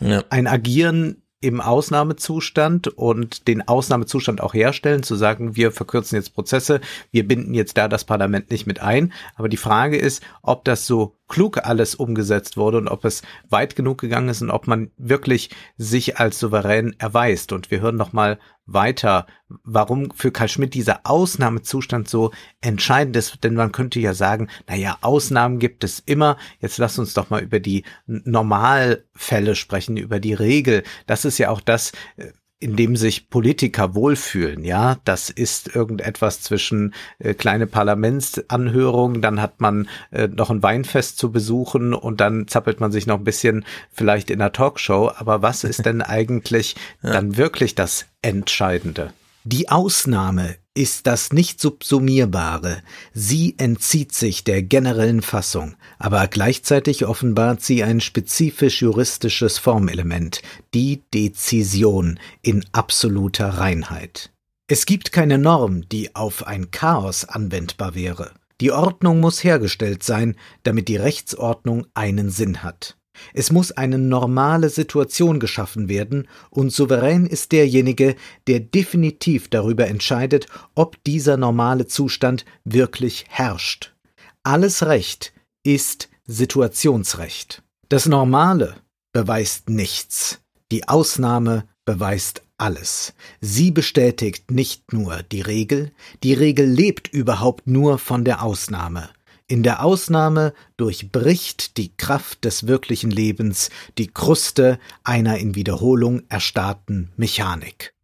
ja. 0.00 0.22
ein 0.30 0.46
Agieren 0.46 1.22
im 1.40 1.60
Ausnahmezustand 1.60 2.88
und 2.88 3.46
den 3.46 3.66
Ausnahmezustand 3.66 4.40
auch 4.40 4.54
herstellen, 4.54 5.02
zu 5.02 5.16
sagen, 5.16 5.54
wir 5.54 5.70
verkürzen 5.70 6.16
jetzt 6.16 6.34
Prozesse, 6.34 6.80
wir 7.10 7.28
binden 7.28 7.52
jetzt 7.52 7.76
da 7.76 7.88
das 7.88 8.04
Parlament 8.04 8.50
nicht 8.50 8.66
mit 8.66 8.80
ein. 8.80 9.12
Aber 9.34 9.48
die 9.48 9.58
Frage 9.58 9.98
ist, 9.98 10.22
ob 10.42 10.64
das 10.64 10.86
so 10.86 11.16
klug 11.28 11.59
alles 11.65 11.94
umgesetzt 11.94 12.57
wurde 12.57 12.78
und 12.78 12.89
ob 12.89 13.05
es 13.05 13.23
weit 13.48 13.77
genug 13.77 13.98
gegangen 13.98 14.28
ist 14.28 14.43
und 14.43 14.51
ob 14.51 14.66
man 14.66 14.90
wirklich 14.97 15.51
sich 15.77 16.19
als 16.19 16.39
souverän 16.39 16.94
erweist. 16.98 17.53
Und 17.53 17.70
wir 17.70 17.81
hören 17.81 17.97
noch 17.97 18.12
mal 18.12 18.39
weiter, 18.66 19.27
warum 19.65 20.11
für 20.12 20.32
Karl 20.32 20.48
Schmidt 20.48 20.74
dieser 20.74 21.01
Ausnahmezustand 21.05 22.09
so 22.09 22.32
entscheidend 22.61 23.16
ist. 23.16 23.43
Denn 23.44 23.55
man 23.55 23.73
könnte 23.73 24.01
ja 24.01 24.15
sagen, 24.15 24.48
na 24.69 24.77
ja, 24.77 24.98
Ausnahmen 25.01 25.59
gibt 25.59 25.85
es 25.85 26.01
immer. 26.01 26.36
Jetzt 26.61 26.78
lass 26.78 26.98
uns 26.98 27.15
doch 27.15 27.31
mal 27.31 27.43
über 27.43 27.61
die 27.61 27.85
Normalfälle 28.07 29.55
sprechen, 29.55 29.97
über 29.97 30.20
die 30.20 30.35
Regel. 30.35 30.82
Das 31.07 31.24
ist 31.24 31.39
ja 31.39 31.51
auch 31.51 31.61
das, 31.61 31.93
äh, 32.16 32.32
in 32.58 32.74
dem 32.74 32.96
sich 32.96 33.28
Politiker 33.28 33.94
wohlfühlen, 33.94 34.64
ja, 34.64 34.96
das 35.04 35.28
ist 35.28 35.74
irgendetwas 35.74 36.40
zwischen 36.40 36.94
äh, 37.18 37.34
kleine 37.34 37.66
Parlamentsanhörungen, 37.66 39.20
dann 39.20 39.42
hat 39.42 39.60
man 39.60 39.88
äh, 40.10 40.28
noch 40.28 40.50
ein 40.50 40.62
Weinfest 40.62 41.18
zu 41.18 41.30
besuchen 41.30 41.92
und 41.92 42.20
dann 42.20 42.48
zappelt 42.48 42.80
man 42.80 42.92
sich 42.92 43.06
noch 43.06 43.18
ein 43.18 43.24
bisschen 43.24 43.64
vielleicht 43.92 44.30
in 44.30 44.40
einer 44.40 44.52
Talkshow, 44.52 45.10
aber 45.14 45.42
was 45.42 45.64
ist 45.64 45.84
denn 45.84 46.00
eigentlich 46.16 46.76
ja. 47.02 47.12
dann 47.12 47.36
wirklich 47.36 47.74
das 47.74 48.06
Entscheidende? 48.22 49.12
Die 49.44 49.68
Ausnahme 49.68 50.56
ist 50.77 51.07
das 51.07 51.32
nicht 51.32 51.61
subsumierbare. 51.61 52.82
Sie 53.15 53.55
entzieht 53.59 54.12
sich 54.12 54.44
der 54.44 54.62
generellen 54.62 55.23
Fassung, 55.23 55.74
aber 55.98 56.27
gleichzeitig 56.28 57.07
offenbart 57.07 57.62
sie 57.62 57.82
ein 57.82 58.01
spezifisch 58.01 58.82
juristisches 58.82 59.59
Formelement, 59.59 60.43
die 60.74 61.03
Dezision 61.15 62.20
in 62.43 62.65
absoluter 62.73 63.48
Reinheit. 63.48 64.31
Es 64.69 64.85
gibt 64.85 65.12
keine 65.12 65.39
Norm, 65.39 65.89
die 65.89 66.15
auf 66.15 66.47
ein 66.47 66.70
Chaos 66.70 67.24
anwendbar 67.24 67.94
wäre. 67.94 68.32
Die 68.61 68.73
Ordnung 68.73 69.20
muss 69.20 69.44
hergestellt 69.44 70.03
sein, 70.03 70.36
damit 70.62 70.89
die 70.89 70.97
Rechtsordnung 70.97 71.86
einen 71.94 72.31
Sinn 72.31 72.62
hat. 72.62 72.97
Es 73.34 73.52
muss 73.52 73.72
eine 73.72 73.98
normale 73.98 74.68
Situation 74.68 75.40
geschaffen 75.40 75.88
werden, 75.88 76.28
und 76.51 76.72
souverän 76.72 77.26
ist 77.26 77.52
derjenige, 77.52 78.16
der 78.47 78.60
definitiv 78.60 79.48
darüber 79.48 79.86
entscheidet, 79.86 80.47
ob 80.74 81.02
dieser 81.05 81.36
normale 81.36 81.86
Zustand 81.86 82.44
wirklich 82.64 83.24
herrscht. 83.28 83.94
Alles 84.43 84.86
Recht 84.86 85.32
ist 85.64 86.09
Situationsrecht. 86.26 87.62
Das 87.88 88.06
Normale 88.06 88.76
beweist 89.12 89.68
nichts, 89.68 90.40
die 90.72 90.88
Ausnahme 90.88 91.64
beweist 91.84 92.43
alles. 92.59 93.14
Sie 93.40 93.70
bestätigt 93.70 94.51
nicht 94.51 94.93
nur 94.93 95.22
die 95.22 95.40
Regel, 95.40 95.93
die 96.22 96.34
Regel 96.34 96.66
lebt 96.66 97.09
überhaupt 97.09 97.66
nur 97.66 97.98
von 97.98 98.24
der 98.24 98.43
Ausnahme. 98.43 99.09
In 99.48 99.62
der 99.62 99.85
Ausnahme 99.85 100.52
durchbricht 100.77 101.77
die 101.77 101.97
Kraft 101.97 102.44
des 102.44 102.66
wirklichen 102.66 103.12
Lebens 103.12 103.70
die 103.97 104.09
Kruste 104.09 104.81
einer 105.05 105.39
in 105.39 105.55
Wiederholung 105.55 106.23
erstarrten 106.28 107.12
Mechanik. 107.16 107.94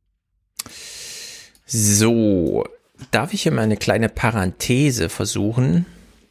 So, 1.67 2.65
darf 3.11 3.33
ich 3.33 3.43
hier 3.43 3.51
mal 3.51 3.63
eine 3.63 3.77
kleine 3.77 4.09
Parenthese 4.09 5.09
versuchen? 5.09 5.87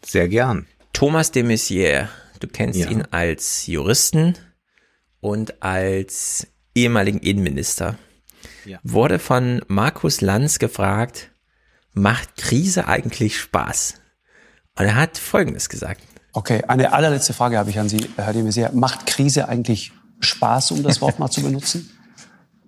Sehr 0.06 0.30
gern. 0.30 0.66
Thomas 0.94 1.32
de 1.32 1.44
Maizière, 1.44 2.08
du 2.40 2.48
kennst 2.48 2.80
ja. 2.80 2.90
ihn 2.90 3.04
als 3.12 3.68
Juristen 3.68 4.38
und 5.20 5.62
als 5.62 6.48
ehemaligen 6.74 7.20
Innenminister. 7.20 7.98
Ja. 8.64 8.80
Wurde 8.84 9.20
von 9.20 9.62
Markus 9.68 10.22
Lanz 10.22 10.58
gefragt, 10.58 11.32
macht 11.94 12.38
Krise 12.38 12.88
eigentlich 12.88 13.38
Spaß? 13.38 14.01
Und 14.78 14.86
er 14.86 14.96
hat 14.96 15.18
Folgendes 15.18 15.70
gesagt. 15.70 16.02
Okay, 16.34 16.64
eine 16.68 16.94
allerletzte 16.94 17.34
Frage 17.34 17.58
habe 17.58 17.70
ich 17.70 17.80
an 17.80 17.90
Sie, 17.90 18.10
Herr 18.16 18.34
de 18.34 18.42
Maizière. 18.42 18.72
Macht 18.74 19.06
Krise 19.06 19.50
eigentlich 19.50 19.92
Spaß, 20.22 20.72
um 20.72 20.84
das 20.84 21.02
Wort 21.02 21.20
mal 21.20 21.30
zu 21.30 21.42
benutzen? 21.42 21.90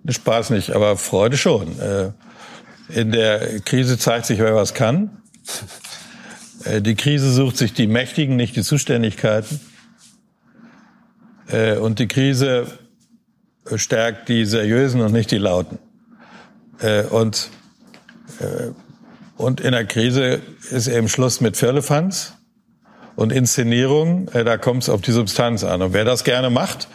Spaß 0.06 0.50
nicht, 0.50 0.70
aber 0.70 0.96
Freude 0.96 1.38
schon. 1.38 1.78
Äh, 1.80 2.12
in 2.88 3.10
der 3.10 3.60
Krise 3.60 3.98
zeigt 3.98 4.26
sich, 4.26 4.38
wer 4.38 4.54
was 4.54 4.74
kann. 4.74 5.22
Äh, 6.64 6.82
die 6.82 6.94
Krise 6.94 7.32
sucht 7.32 7.56
sich 7.56 7.72
die 7.72 7.86
Mächtigen, 7.86 8.36
nicht 8.36 8.54
die 8.54 8.62
Zuständigkeiten. 8.62 9.60
Äh, 11.48 11.78
und 11.78 11.98
die 12.00 12.08
Krise 12.08 12.66
stärkt 13.76 14.28
die 14.28 14.44
Seriösen 14.44 15.00
und 15.00 15.12
nicht 15.12 15.30
die 15.30 15.38
Lauten. 15.38 15.78
Und 17.10 17.48
und 19.36 19.60
in 19.60 19.72
der 19.72 19.84
Krise 19.84 20.40
ist 20.70 20.86
eben 20.86 21.08
Schluss 21.08 21.40
mit 21.40 21.56
Firlefanz 21.56 22.34
und 23.16 23.32
Inszenierung. 23.32 24.28
Äh, 24.28 24.44
da 24.44 24.56
kommt 24.56 24.84
es 24.84 24.88
auf 24.88 25.00
die 25.00 25.12
Substanz 25.12 25.64
an. 25.64 25.82
Und 25.82 25.92
wer 25.92 26.04
das 26.04 26.24
gerne 26.24 26.50
macht, 26.50 26.88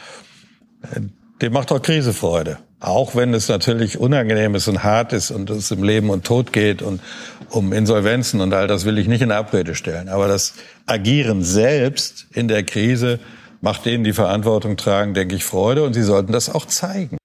äh, 0.84 1.02
dem 1.42 1.54
macht 1.54 1.72
auch 1.72 1.82
Krisefreude. 1.82 2.60
Auch 2.82 3.16
wenn 3.16 3.34
es 3.34 3.50
natürlich 3.50 3.98
unangenehm 3.98 4.56
ist 4.56 4.68
und 4.70 4.84
hart 4.84 5.12
ist 5.12 5.32
und 5.32 5.50
es 5.50 5.72
um 5.72 5.84
Leben 5.84 6.10
und 6.10 6.26
Tod 6.26 6.54
geht 6.54 6.82
und 6.82 7.02
um 7.50 7.74
Insolvenzen 7.74 8.40
und 8.40 8.54
all 8.54 8.68
das 8.68 8.86
will 8.86 8.98
ich 8.98 9.08
nicht 9.08 9.22
in 9.22 9.32
Abrede 9.32 9.76
stellen. 9.76 10.08
Aber 10.08 10.28
das 10.30 10.54
Agieren 10.86 11.44
selbst 11.44 12.28
in 12.34 12.48
der 12.48 12.64
Krise 12.64 13.20
macht 13.60 13.86
denen, 13.86 14.06
die 14.06 14.14
Verantwortung 14.14 14.78
tragen, 14.78 15.14
denke 15.14 15.36
ich, 15.36 15.44
Freude 15.44 15.84
und 15.84 15.94
sie 15.94 16.04
sollten 16.04 16.32
das 16.32 16.50
auch 16.50 16.66
zeigen. 16.66 17.18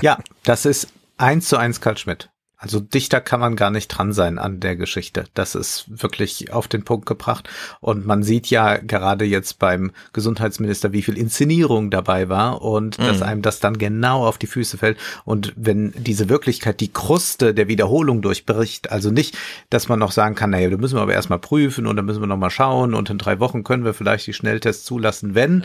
Ja, 0.00 0.18
das 0.44 0.64
ist 0.64 0.88
eins 1.18 1.48
zu 1.48 1.56
eins 1.58 1.80
Karl 1.80 1.98
Schmidt. 1.98 2.31
Also 2.62 2.78
dichter 2.78 3.20
kann 3.20 3.40
man 3.40 3.56
gar 3.56 3.72
nicht 3.72 3.88
dran 3.88 4.12
sein 4.12 4.38
an 4.38 4.60
der 4.60 4.76
Geschichte. 4.76 5.24
Das 5.34 5.56
ist 5.56 5.84
wirklich 5.88 6.52
auf 6.52 6.68
den 6.68 6.84
Punkt 6.84 7.06
gebracht. 7.06 7.48
Und 7.80 8.06
man 8.06 8.22
sieht 8.22 8.46
ja 8.50 8.76
gerade 8.76 9.24
jetzt 9.24 9.58
beim 9.58 9.90
Gesundheitsminister, 10.12 10.92
wie 10.92 11.02
viel 11.02 11.18
Inszenierung 11.18 11.90
dabei 11.90 12.28
war 12.28 12.62
und 12.62 13.00
mhm. 13.00 13.02
dass 13.02 13.20
einem 13.20 13.42
das 13.42 13.58
dann 13.58 13.78
genau 13.78 14.24
auf 14.24 14.38
die 14.38 14.46
Füße 14.46 14.78
fällt. 14.78 14.96
Und 15.24 15.52
wenn 15.56 15.92
diese 15.96 16.28
Wirklichkeit 16.28 16.78
die 16.78 16.92
Kruste 16.92 17.52
der 17.52 17.66
Wiederholung 17.66 18.22
durchbricht, 18.22 18.92
also 18.92 19.10
nicht, 19.10 19.36
dass 19.68 19.88
man 19.88 19.98
noch 19.98 20.12
sagen 20.12 20.36
kann, 20.36 20.50
naja, 20.50 20.70
da 20.70 20.76
müssen 20.76 20.96
wir 20.96 21.02
aber 21.02 21.14
erstmal 21.14 21.40
prüfen 21.40 21.88
und 21.88 21.96
dann 21.96 22.04
müssen 22.04 22.22
wir 22.22 22.28
nochmal 22.28 22.50
schauen 22.50 22.94
und 22.94 23.10
in 23.10 23.18
drei 23.18 23.40
Wochen 23.40 23.64
können 23.64 23.84
wir 23.84 23.92
vielleicht 23.92 24.28
die 24.28 24.34
Schnelltests 24.34 24.84
zulassen, 24.84 25.34
wenn 25.34 25.64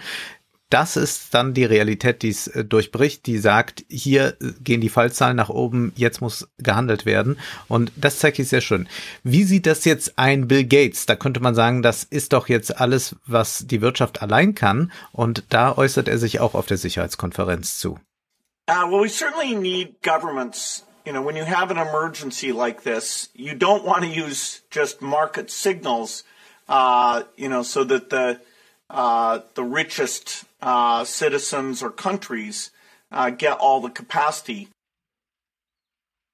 das 0.69 0.97
ist 0.97 1.33
dann 1.33 1.53
die 1.53 1.63
Realität, 1.65 2.21
die 2.21 2.29
es 2.29 2.47
äh, 2.47 2.65
durchbricht, 2.65 3.25
die 3.25 3.37
sagt, 3.37 3.85
hier 3.89 4.35
äh, 4.41 4.51
gehen 4.59 4.81
die 4.81 4.89
Fallzahlen 4.89 5.37
nach 5.37 5.49
oben, 5.49 5.93
jetzt 5.95 6.19
muss 6.19 6.47
gehandelt 6.57 7.05
werden. 7.05 7.39
Und 7.67 7.91
das 7.95 8.19
zeigt 8.19 8.39
ich 8.39 8.49
sehr 8.49 8.61
schön. 8.61 8.89
Wie 9.23 9.43
sieht 9.43 9.65
das 9.65 9.85
jetzt 9.85 10.19
ein 10.19 10.47
Bill 10.47 10.65
Gates? 10.65 11.05
Da 11.05 11.15
könnte 11.15 11.39
man 11.39 11.55
sagen, 11.55 11.81
das 11.81 12.03
ist 12.03 12.33
doch 12.33 12.49
jetzt 12.49 12.79
alles, 12.79 13.15
was 13.25 13.65
die 13.65 13.81
Wirtschaft 13.81 14.21
allein 14.21 14.55
kann. 14.55 14.91
Und 15.13 15.45
da 15.49 15.77
äußert 15.77 16.09
er 16.09 16.17
sich 16.17 16.39
auch 16.41 16.53
auf 16.53 16.65
der 16.65 16.77
Sicherheitskonferenz 16.77 17.79
zu. 17.79 17.99
Uh, 18.69 18.85
well, 18.89 19.01
we 19.01 19.09
certainly 19.09 19.55
need 19.55 20.01
governments. 20.03 20.83
You 21.05 21.13
know, 21.13 21.23
when 21.25 21.37
you 21.37 21.45
have 21.45 21.71
an 21.71 21.77
emergency 21.77 22.51
like 22.51 22.83
this, 22.83 23.29
you 23.33 23.53
don't 23.53 23.85
want 23.85 24.03
to 24.03 24.09
use 24.09 24.63
just 24.69 25.01
market 25.01 25.49
signals, 25.49 26.25
uh, 26.67 27.21
you 27.37 27.47
know, 27.47 27.63
so 27.63 27.85
that 27.85 28.09
the 28.09 28.41
uh, 28.89 29.39
the 29.55 29.63
richest 29.63 30.46
uh, 30.67 31.05
citizens 31.05 31.81
or 31.81 31.89
countries 31.89 32.71
uh, 33.11 33.29
get 33.29 33.57
all 33.59 33.81
the 33.81 33.89
capacity. 33.89 34.67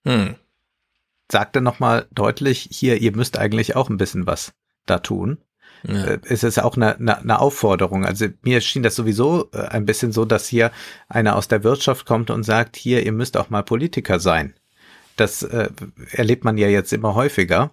Hm. 0.06 0.36
Sagt 1.32 1.56
er 1.56 1.62
nochmal 1.62 2.08
deutlich, 2.12 2.68
hier, 2.72 2.98
ihr 2.98 3.16
müsst 3.16 3.38
eigentlich 3.38 3.76
auch 3.76 3.90
ein 3.90 3.98
bisschen 3.98 4.26
was 4.28 4.54
da 4.86 5.00
tun. 5.00 5.38
Ja. 5.84 6.06
Äh, 6.06 6.20
es 6.26 6.44
ist 6.44 6.60
auch 6.60 6.76
eine, 6.76 6.96
eine, 6.96 7.18
eine 7.20 7.40
Aufforderung. 7.40 8.06
Also 8.06 8.28
mir 8.42 8.62
schien 8.62 8.84
das 8.84 8.96
sowieso 8.96 9.50
äh, 9.52 9.68
ein 9.68 9.86
bisschen 9.86 10.12
so, 10.12 10.26
dass 10.26 10.48
hier 10.48 10.72
einer 11.08 11.36
aus 11.36 11.48
der 11.48 11.64
Wirtschaft 11.64 12.06
kommt 12.06 12.30
und 12.30 12.44
sagt, 12.44 12.76
hier, 12.76 13.06
ihr 13.06 13.12
müsst 13.12 13.38
auch 13.38 13.50
mal 13.50 13.64
Politiker 13.64 14.20
sein. 14.20 14.54
Das 15.16 15.44
äh, 15.44 15.70
erlebt 16.12 16.44
man 16.44 16.58
ja 16.58 16.68
jetzt 16.68 16.92
immer 16.92 17.16
häufiger. 17.16 17.72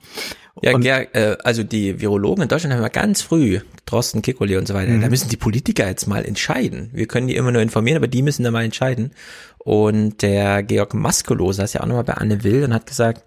Ja, 0.63 0.79
ja 0.79 1.01
äh, 1.13 1.37
also 1.45 1.63
die 1.63 2.01
Virologen 2.01 2.43
in 2.43 2.49
Deutschland 2.49 2.75
haben 2.75 2.83
ja 2.83 2.89
ganz 2.89 3.23
früh, 3.23 3.61
Drosten, 3.87 4.23
Kikoli 4.23 4.57
und 4.57 4.69
so 4.69 4.75
weiter, 4.75 4.93
mhm. 4.93 5.01
da 5.01 5.09
müssen 5.09 5.29
die 5.29 5.37
Politiker 5.37 5.87
jetzt 5.87 6.07
mal 6.07 6.25
entscheiden. 6.25 6.91
Wir 6.93 7.07
können 7.07 7.29
die 7.29 7.37
immer 7.37 7.53
nur 7.53 7.63
informieren, 7.63 7.97
aber 7.97 8.09
die 8.09 8.23
müssen 8.23 8.45
da 8.45 8.51
mal 8.51 8.65
entscheiden. 8.65 9.13
Und 9.59 10.23
der 10.23 10.63
Georg 10.63 10.95
Maskolo 10.95 11.53
saß 11.53 11.75
ja 11.75 11.83
auch 11.83 11.87
nochmal 11.87 12.05
bei 12.05 12.15
Anne 12.15 12.45
Will 12.45 12.65
und 12.65 12.75
hat 12.75 12.87
gesagt, 12.87 13.25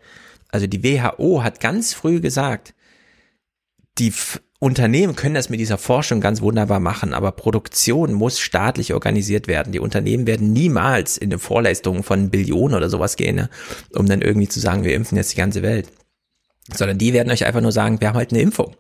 also 0.50 0.68
die 0.68 0.84
WHO 0.84 1.44
hat 1.44 1.60
ganz 1.60 1.94
früh 1.94 2.20
gesagt, 2.20 2.74
die 3.98 4.10
F 4.10 4.42
Unternehmen 4.60 5.18
können 5.18 5.36
das 5.36 5.50
mit 5.50 5.60
dieser 5.60 5.78
Forschung 5.78 6.22
ganz 6.22 6.40
wunderbar 6.40 6.80
machen, 6.80 7.14
aber 7.14 7.34
Produktion 7.34 8.14
muss 8.14 8.40
staatlich 8.40 8.94
organisiert 8.94 9.50
werden. 9.50 9.74
Die 9.74 9.80
Unternehmen 9.80 10.26
werden 10.26 10.54
niemals 10.54 11.18
in 11.18 11.32
eine 11.32 11.40
Vorleistung 11.40 12.02
von 12.02 12.30
Billionen 12.30 12.78
oder 12.78 12.90
sowas 12.90 13.18
gehen, 13.18 13.36
ne, 13.36 13.50
um 13.94 14.06
dann 14.06 14.22
irgendwie 14.22 14.48
zu 14.48 14.62
sagen, 14.62 14.86
wir 14.86 14.96
impfen 14.96 15.18
jetzt 15.18 15.34
die 15.34 15.38
ganze 15.38 15.64
Welt 15.64 15.90
sondern 16.72 16.98
die 16.98 17.14
werden 17.14 17.32
euch 17.32 17.46
einfach 17.46 17.62
nur 17.62 17.72
sagen, 17.72 18.00
wir 18.00 18.08
haben 18.08 18.18
halt 18.18 18.32
eine 18.32 18.42
Impfung. 18.42 18.76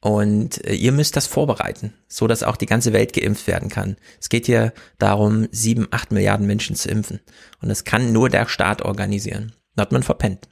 Und 0.00 0.64
äh, 0.64 0.74
ihr 0.74 0.92
müsst 0.92 1.16
das 1.16 1.26
vorbereiten, 1.26 1.94
so 2.06 2.26
dass 2.26 2.42
auch 2.42 2.56
die 2.56 2.66
ganze 2.66 2.92
Welt 2.92 3.12
geimpft 3.12 3.46
werden 3.46 3.68
kann. 3.68 3.96
Es 4.20 4.28
geht 4.28 4.46
hier 4.46 4.72
darum, 4.98 5.48
sieben, 5.50 5.88
acht 5.90 6.12
Milliarden 6.12 6.46
Menschen 6.46 6.76
zu 6.76 6.88
impfen. 6.88 7.20
Und 7.60 7.68
das 7.68 7.84
kann 7.84 8.12
nur 8.12 8.28
der 8.28 8.46
Staat 8.46 8.82
organisieren. 8.82 9.52
Da 9.74 9.82
hat 9.82 9.92
man 9.92 10.02
verpennt. 10.02 10.48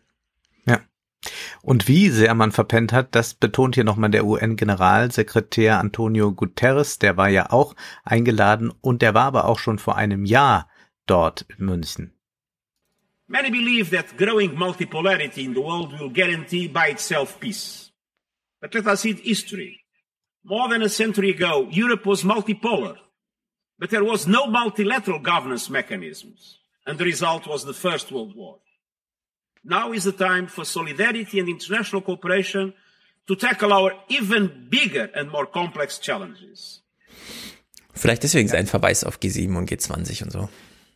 Ja. 0.66 0.80
Und 1.62 1.88
wie 1.88 2.08
sehr 2.10 2.34
man 2.34 2.52
verpennt 2.52 2.92
hat, 2.92 3.14
das 3.14 3.34
betont 3.34 3.74
hier 3.74 3.84
nochmal 3.84 4.10
der 4.10 4.24
UN-Generalsekretär 4.26 5.78
Antonio 5.78 6.32
Guterres. 6.32 6.98
Der 6.98 7.16
war 7.16 7.28
ja 7.28 7.50
auch 7.50 7.74
eingeladen 8.02 8.72
und 8.80 9.02
der 9.02 9.14
war 9.14 9.24
aber 9.24 9.44
auch 9.46 9.58
schon 9.58 9.78
vor 9.78 9.96
einem 9.96 10.24
Jahr 10.24 10.68
dort 11.06 11.46
in 11.56 11.66
München. 11.66 12.13
Many 13.34 13.50
believe 13.50 13.90
that 13.90 14.16
growing 14.16 14.52
multipolarity 14.54 15.44
in 15.44 15.54
the 15.54 15.60
world 15.60 15.90
will 15.98 16.08
guarantee 16.08 16.68
by 16.68 16.86
itself 16.94 17.40
peace. 17.40 17.90
But 18.60 18.72
let 18.76 18.86
us 18.86 19.00
see 19.00 19.14
history. 19.14 19.80
More 20.44 20.68
than 20.68 20.82
a 20.82 20.88
century 20.88 21.30
ago, 21.30 21.66
Europe 21.68 22.06
was 22.06 22.22
multipolar, 22.22 22.96
but 23.76 23.90
there 23.90 24.04
was 24.04 24.28
no 24.28 24.46
multilateral 24.46 25.18
governance 25.18 25.68
mechanisms, 25.68 26.58
and 26.86 26.96
the 26.96 27.04
result 27.04 27.48
was 27.48 27.64
the 27.64 27.72
First 27.72 28.12
World 28.12 28.36
War. 28.36 28.58
Now 29.64 29.92
is 29.92 30.04
the 30.04 30.12
time 30.12 30.46
for 30.46 30.64
solidarity 30.64 31.40
and 31.40 31.48
international 31.48 32.02
cooperation 32.02 32.72
to 33.26 33.34
tackle 33.34 33.72
our 33.72 33.90
even 34.10 34.68
bigger 34.70 35.10
and 35.12 35.28
more 35.28 35.46
complex 35.46 35.98
challenges. 35.98 36.82
Vielleicht 37.94 38.22
deswegen 38.22 38.48
sein 38.48 38.68
Verweis 38.68 39.02
auf 39.02 39.18
G7 39.18 39.56
und 39.56 39.68
G20 39.68 40.22
und 40.22 40.30
so. 40.30 40.48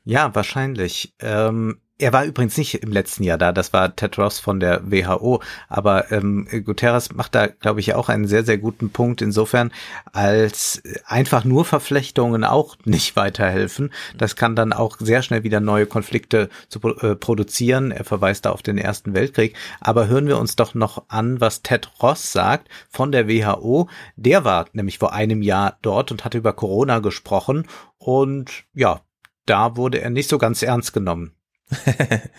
Ja, 0.05 0.33
wahrscheinlich. 0.37 1.15
Ähm, 1.19 1.81
er 1.99 2.13
war 2.13 2.25
übrigens 2.25 2.57
nicht 2.57 2.75
im 2.75 2.93
letzten 2.93 3.25
Jahr 3.25 3.39
da, 3.39 3.51
das 3.51 3.73
war 3.73 3.95
Ted 3.95 4.19
Ross 4.19 4.39
von 4.39 4.61
der 4.61 4.91
WHO, 4.91 5.43
aber 5.69 6.13
ähm, 6.13 6.47
Guterres 6.65 7.13
macht 7.13 7.35
da, 7.35 7.49
glaube 7.49 7.81
ich, 7.81 7.95
auch 7.95 8.09
einen 8.09 8.29
sehr, 8.29 8.45
sehr 8.45 8.59
guten 8.59 8.91
Punkt 8.91 9.21
insofern, 9.21 9.73
als 10.13 10.81
einfach 11.07 11.45
nur 11.45 11.65
Verflechtungen 11.65 12.45
auch 12.45 12.77
nicht 12.85 13.17
weiterhelfen. 13.17 13.93
Das 14.17 14.37
kann 14.37 14.55
dann 14.55 14.73
auch 14.73 14.99
sehr 15.01 15.23
schnell 15.23 15.43
wieder 15.43 15.59
neue 15.59 15.87
Konflikte 15.87 16.49
zu 16.69 16.81
äh, 17.01 17.17
produzieren. 17.17 17.91
Er 17.91 18.05
verweist 18.05 18.45
da 18.45 18.51
auf 18.51 18.63
den 18.63 18.79
Ersten 18.79 19.15
Weltkrieg. 19.15 19.57
Aber 19.81 20.07
hören 20.07 20.29
wir 20.29 20.39
uns 20.39 20.55
doch 20.55 20.75
noch 20.75 21.05
an, 21.09 21.41
was 21.41 21.63
Ted 21.63 21.91
Ross 22.01 22.31
sagt 22.31 22.69
von 22.91 23.11
der 23.11 23.29
WHO. 23.29 23.89
Der 24.17 24.45
war 24.45 24.67
nämlich 24.73 24.99
vor 24.99 25.13
einem 25.13 25.43
Jahr 25.43 25.79
dort 25.83 26.13
und 26.13 26.25
hatte 26.25 26.39
über 26.39 26.53
Corona 26.53 27.01
gesprochen 27.01 27.67
und 27.99 28.65
ja, 28.75 29.01
da 29.47 29.77
wurde 29.77 30.01
er 30.01 30.11
nicht 30.11 30.29
so 30.29 30.39
ganz 30.39 30.63
ernst 30.63 30.93
genommen. 30.93 31.38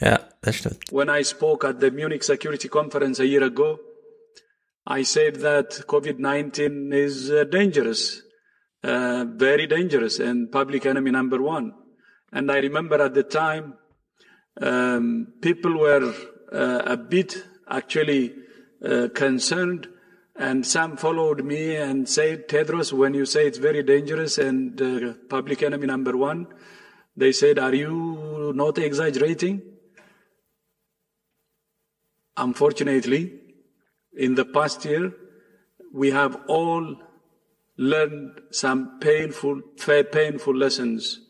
ja, 0.00 0.20
das 0.40 0.56
stimmt. 0.56 0.90
When 0.90 1.08
I 1.08 1.22
spoke 1.22 1.64
at 1.64 1.80
the 1.80 1.90
Munich 1.90 2.22
Security 2.24 2.68
Conference 2.68 3.20
a 3.20 3.26
year 3.26 3.42
ago, 3.44 3.78
I 4.86 5.02
said 5.02 5.36
that 5.36 5.70
COVID-19 5.86 6.92
is 6.94 7.30
uh, 7.30 7.44
dangerous, 7.44 8.22
uh, 8.82 9.24
very 9.26 9.66
dangerous 9.66 10.18
and 10.18 10.50
public 10.50 10.86
enemy 10.86 11.10
number 11.10 11.42
one. 11.42 11.74
And 12.32 12.50
I 12.50 12.58
remember 12.58 13.00
at 13.02 13.14
the 13.14 13.22
time, 13.22 13.74
um, 14.60 15.34
people 15.40 15.78
were 15.78 16.14
uh, 16.52 16.82
a 16.84 16.96
bit 16.96 17.36
actually 17.68 18.34
uh, 18.84 19.08
concerned 19.14 19.88
and 20.38 20.64
some 20.64 20.96
followed 20.96 21.44
me 21.44 21.74
and 21.74 22.08
said, 22.08 22.48
Tedros, 22.48 22.92
when 22.92 23.12
you 23.12 23.26
say 23.26 23.46
it's 23.46 23.58
very 23.58 23.82
dangerous 23.82 24.38
and 24.38 24.80
uh, 24.80 25.14
public 25.28 25.64
enemy 25.64 25.86
number 25.86 26.16
one, 26.16 26.46
They 27.18 27.32
said, 27.32 27.58
Are 27.58 27.74
you 27.74 28.52
not 28.54 28.78
exaggerating? 28.78 29.62
Unfortunately, 32.36 33.32
in 34.16 34.36
the 34.36 34.44
past 34.44 34.84
year, 34.84 35.12
we 35.92 36.12
have 36.12 36.38
all 36.46 36.96
learned 37.76 38.40
some 38.50 39.00
painful, 39.00 39.62
painful 40.12 40.56
lessons. 40.56 41.20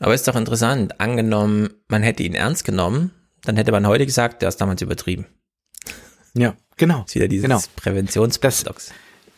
Aber 0.00 0.14
ist 0.14 0.26
doch 0.26 0.34
interessant. 0.34 1.00
Angenommen, 1.00 1.74
man 1.88 2.02
hätte 2.02 2.24
ihn 2.24 2.34
ernst 2.34 2.64
genommen, 2.64 3.12
dann 3.44 3.56
hätte 3.56 3.70
man 3.70 3.86
heute 3.86 4.06
gesagt, 4.06 4.42
der 4.42 4.48
ist 4.48 4.56
damals 4.56 4.82
übertrieben. 4.82 5.26
Ja, 6.34 6.56
genau. 6.76 7.04
Ist 7.06 7.14
wieder 7.14 7.28
dieses 7.28 7.44
genau. 7.44 7.60
Präventionsparadox. 7.76 8.92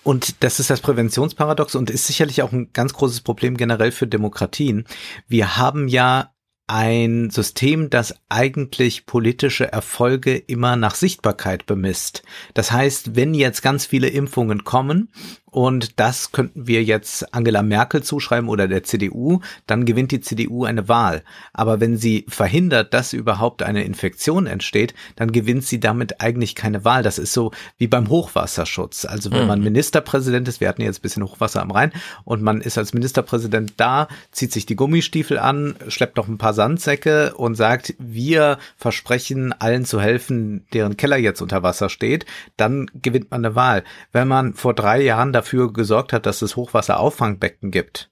Und 0.05 0.43
das 0.45 0.61
ist 0.61 0.71
das 0.71 0.81
Präventionsparadox 0.81 1.75
und 1.75 1.91
ist 1.91 2.07
sicherlich 2.07 2.43
auch 2.43 2.53
ein 2.53 2.71
ganz 2.73 2.93
großes 2.93 3.23
Problem 3.23 3.57
generell 3.57 3.91
für 3.91 4.07
Demokratien. 4.07 4.85
Wir 5.27 5.57
haben 5.57 5.89
ja 5.89 6.31
ein 6.67 7.31
System, 7.31 7.91
das 7.91 8.15
eigentlich 8.29 9.07
politische 9.07 9.71
Erfolge 9.71 10.37
immer 10.37 10.77
nach 10.77 10.95
Sichtbarkeit 10.95 11.67
bemisst. 11.67 12.23
Das 12.55 12.73
heißt, 12.73 13.17
wenn 13.17 13.35
jetzt 13.35 13.63
ganz 13.63 13.87
viele 13.87 14.09
Impfungen 14.09 14.65
kommen 14.65 15.11
und 15.55 16.01
das 16.01 16.33
könnten 16.33 16.67
wir 16.67 16.83
jetzt 16.83 17.33
Angela 17.33 17.63
Merkel 17.63 18.03
zuschreiben 18.03 18.49
oder 18.49 18.67
der 18.67 18.83
CDU, 18.83 19.39
dann 19.69 19.85
gewinnt 19.85 20.11
die 20.11 20.21
CDU 20.21 20.65
eine 20.65 20.89
Wahl. 20.89 21.23
Aber 21.53 21.79
wenn 21.79 21.97
sie 21.97 22.27
verhindert, 22.29 22.93
dass 22.93 23.13
überhaupt 23.13 23.63
eine 23.63 23.85
Infektion 23.85 24.49
entsteht, 24.49 24.95
dann 25.15 25.31
gewinnt 25.31 25.63
sie 25.63 25.79
damit 25.79 26.21
eigentlich 26.21 26.57
keine 26.57 26.85
Wahl. 26.85 27.05
Das 27.05 27.19
ist 27.19 27.33
so 27.33 27.53
wie 27.79 27.87
beim 27.87 28.09
Hochwasserschutz. 28.09 29.05
Also 29.05 29.31
wenn 29.31 29.47
man 29.47 29.61
Ministerpräsident 29.61 30.49
ist, 30.49 30.61
wir 30.61 30.69
hatten 30.69 30.83
jetzt 30.83 30.99
ein 30.99 31.03
bisschen 31.03 31.23
Hochwasser 31.23 31.63
am 31.63 31.71
Rhein 31.71 31.93
und 32.25 32.43
man 32.43 32.61
ist 32.61 32.77
als 32.77 32.93
Ministerpräsident 32.93 33.75
da, 33.77 34.09
zieht 34.33 34.53
sich 34.53 34.67
die 34.67 34.75
Gummistiefel 34.75 35.39
an, 35.39 35.77
schleppt 35.87 36.17
noch 36.17 36.27
ein 36.27 36.37
paar 36.37 36.55
Sandsäcke 36.55 37.33
und 37.37 37.55
sagt, 37.55 37.95
wir 38.01 38.59
versprechen 38.77 39.53
allen 39.53 39.85
zu 39.85 40.01
helfen, 40.01 40.67
deren 40.73 40.97
Keller 40.97 41.19
jetzt 41.19 41.43
unter 41.43 41.63
Wasser 41.63 41.91
steht, 41.91 42.27
dann 42.57 42.91
gewinnt 43.01 43.31
man 43.31 43.45
eine 43.45 43.55
Wahl. 43.55 43.85
Wenn 44.11 44.27
man 44.27 44.55
vor 44.55 44.75
drei 44.75 45.01
Jahren 45.01 45.33
dafür 45.45 45.73
gesorgt 45.73 46.13
hat, 46.13 46.27
dass 46.27 46.43
es 46.43 46.57
Hochwasserauffangbecken 46.57 47.71
gibt, 47.71 48.11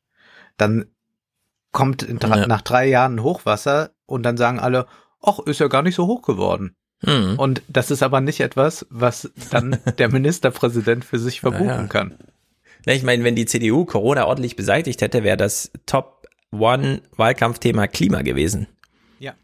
dann 0.59 0.87
kommt 1.73 2.03
ja. 2.03 2.47
nach 2.47 2.61
drei 2.61 2.87
Jahren 2.87 3.23
Hochwasser 3.23 3.91
und 4.05 4.23
dann 4.23 4.37
sagen 4.37 4.61
alle, 4.61 4.87
ach, 5.23 5.39
ist 5.41 5.61
ja 5.61 5.69
gar 5.69 5.83
nicht 5.83 5.95
so 5.95 6.07
hoch 6.07 6.23
geworden. 6.23 6.77
Mhm. 7.01 7.39
Und 7.39 7.63
das 7.69 7.91
ist 7.91 8.03
aber 8.03 8.21
nicht 8.21 8.41
etwas, 8.41 8.87
was 8.91 9.33
dann 9.51 9.79
der 9.99 10.11
Ministerpräsident 10.11 11.05
für 11.05 11.19
sich 11.19 11.41
verbuchen 11.41 11.67
ja. 11.67 11.87
kann. 11.87 12.19
Ich 12.85 13.03
meine, 13.03 13.25
wenn 13.25 13.35
die 13.35 13.47
CDU 13.47 13.87
Corona 13.87 14.27
ordentlich 14.27 14.57
beseitigt 14.57 15.01
hätte, 15.01 15.25
wäre 15.25 15.37
das 15.37 15.71
Top 15.87 16.29
One 16.51 17.01
Wahlkampfthema 17.17 17.87
Klima 17.87 18.23
gewesen. 18.23 18.67
Ja. 19.19 19.35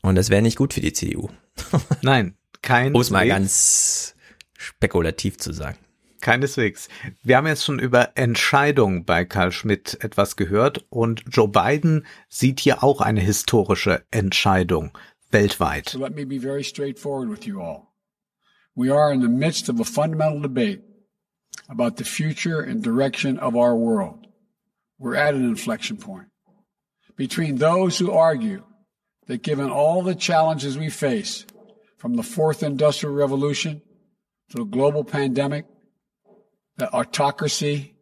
Und 0.00 0.14
das 0.14 0.30
wäre 0.30 0.42
nicht 0.42 0.56
gut 0.56 0.72
für 0.72 0.80
die 0.80 0.92
CDU. 0.92 1.28
Nein, 2.02 2.36
kein. 2.62 2.94
Um 2.94 3.00
es 3.00 3.10
mal 3.10 3.26
ganz 3.26 4.14
spekulativ 4.56 5.36
zu 5.36 5.52
sagen. 5.52 5.76
Keineswegs. 6.24 6.88
Wir 7.22 7.36
haben 7.36 7.46
jetzt 7.46 7.64
schon 7.64 7.78
über 7.78 8.16
Entscheidungen 8.16 9.04
bei 9.04 9.24
Karl 9.26 9.52
Schmidt 9.52 9.98
etwas 10.00 10.36
gehört 10.36 10.84
und 10.88 11.22
Joe 11.30 11.48
Biden 11.48 12.06
sieht 12.28 12.60
hier 12.60 12.82
auch 12.82 13.00
eine 13.02 13.20
historische 13.20 14.02
Entscheidung 14.10 14.96
weltweit. 15.30 15.90
So 15.90 15.98
let 15.98 16.16
me 16.16 16.24
be 16.24 16.40
very 16.40 16.64
straightforward 16.64 17.30
with 17.30 17.46
you 17.46 17.60
all. 17.60 17.88
We 18.74 18.90
are 18.90 19.12
in 19.12 19.20
the 19.20 19.28
midst 19.28 19.68
of 19.68 19.78
a 19.80 19.84
fundamental 19.84 20.40
debate 20.40 20.82
about 21.68 21.98
the 21.98 22.04
future 22.04 22.60
and 22.60 22.82
direction 22.82 23.38
of 23.38 23.54
our 23.54 23.76
world. 23.76 24.26
We're 24.98 25.16
at 25.16 25.34
an 25.34 25.44
inflection 25.44 25.98
point 25.98 26.28
between 27.16 27.58
those 27.58 27.98
who 27.98 28.10
argue 28.10 28.64
that 29.26 29.42
given 29.42 29.68
all 29.70 30.02
the 30.02 30.14
challenges 30.14 30.78
we 30.78 30.88
face, 30.88 31.44
from 31.98 32.16
the 32.16 32.22
fourth 32.22 32.62
industrial 32.62 33.14
revolution 33.14 33.82
to 34.50 34.58
the 34.58 34.64
global 34.64 35.04
pandemic, 35.04 35.66
that 36.78 36.92
autocracy 36.92 37.94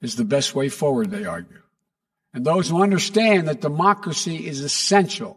is 0.00 0.16
the 0.16 0.24
best 0.24 0.54
way 0.54 0.68
forward, 0.68 1.10
they 1.10 1.24
argue. 1.24 1.62
And 2.32 2.44
those 2.44 2.68
who 2.68 2.82
understand 2.82 3.48
that 3.48 3.60
democracy 3.60 4.46
is 4.46 4.60
essential, 4.60 5.36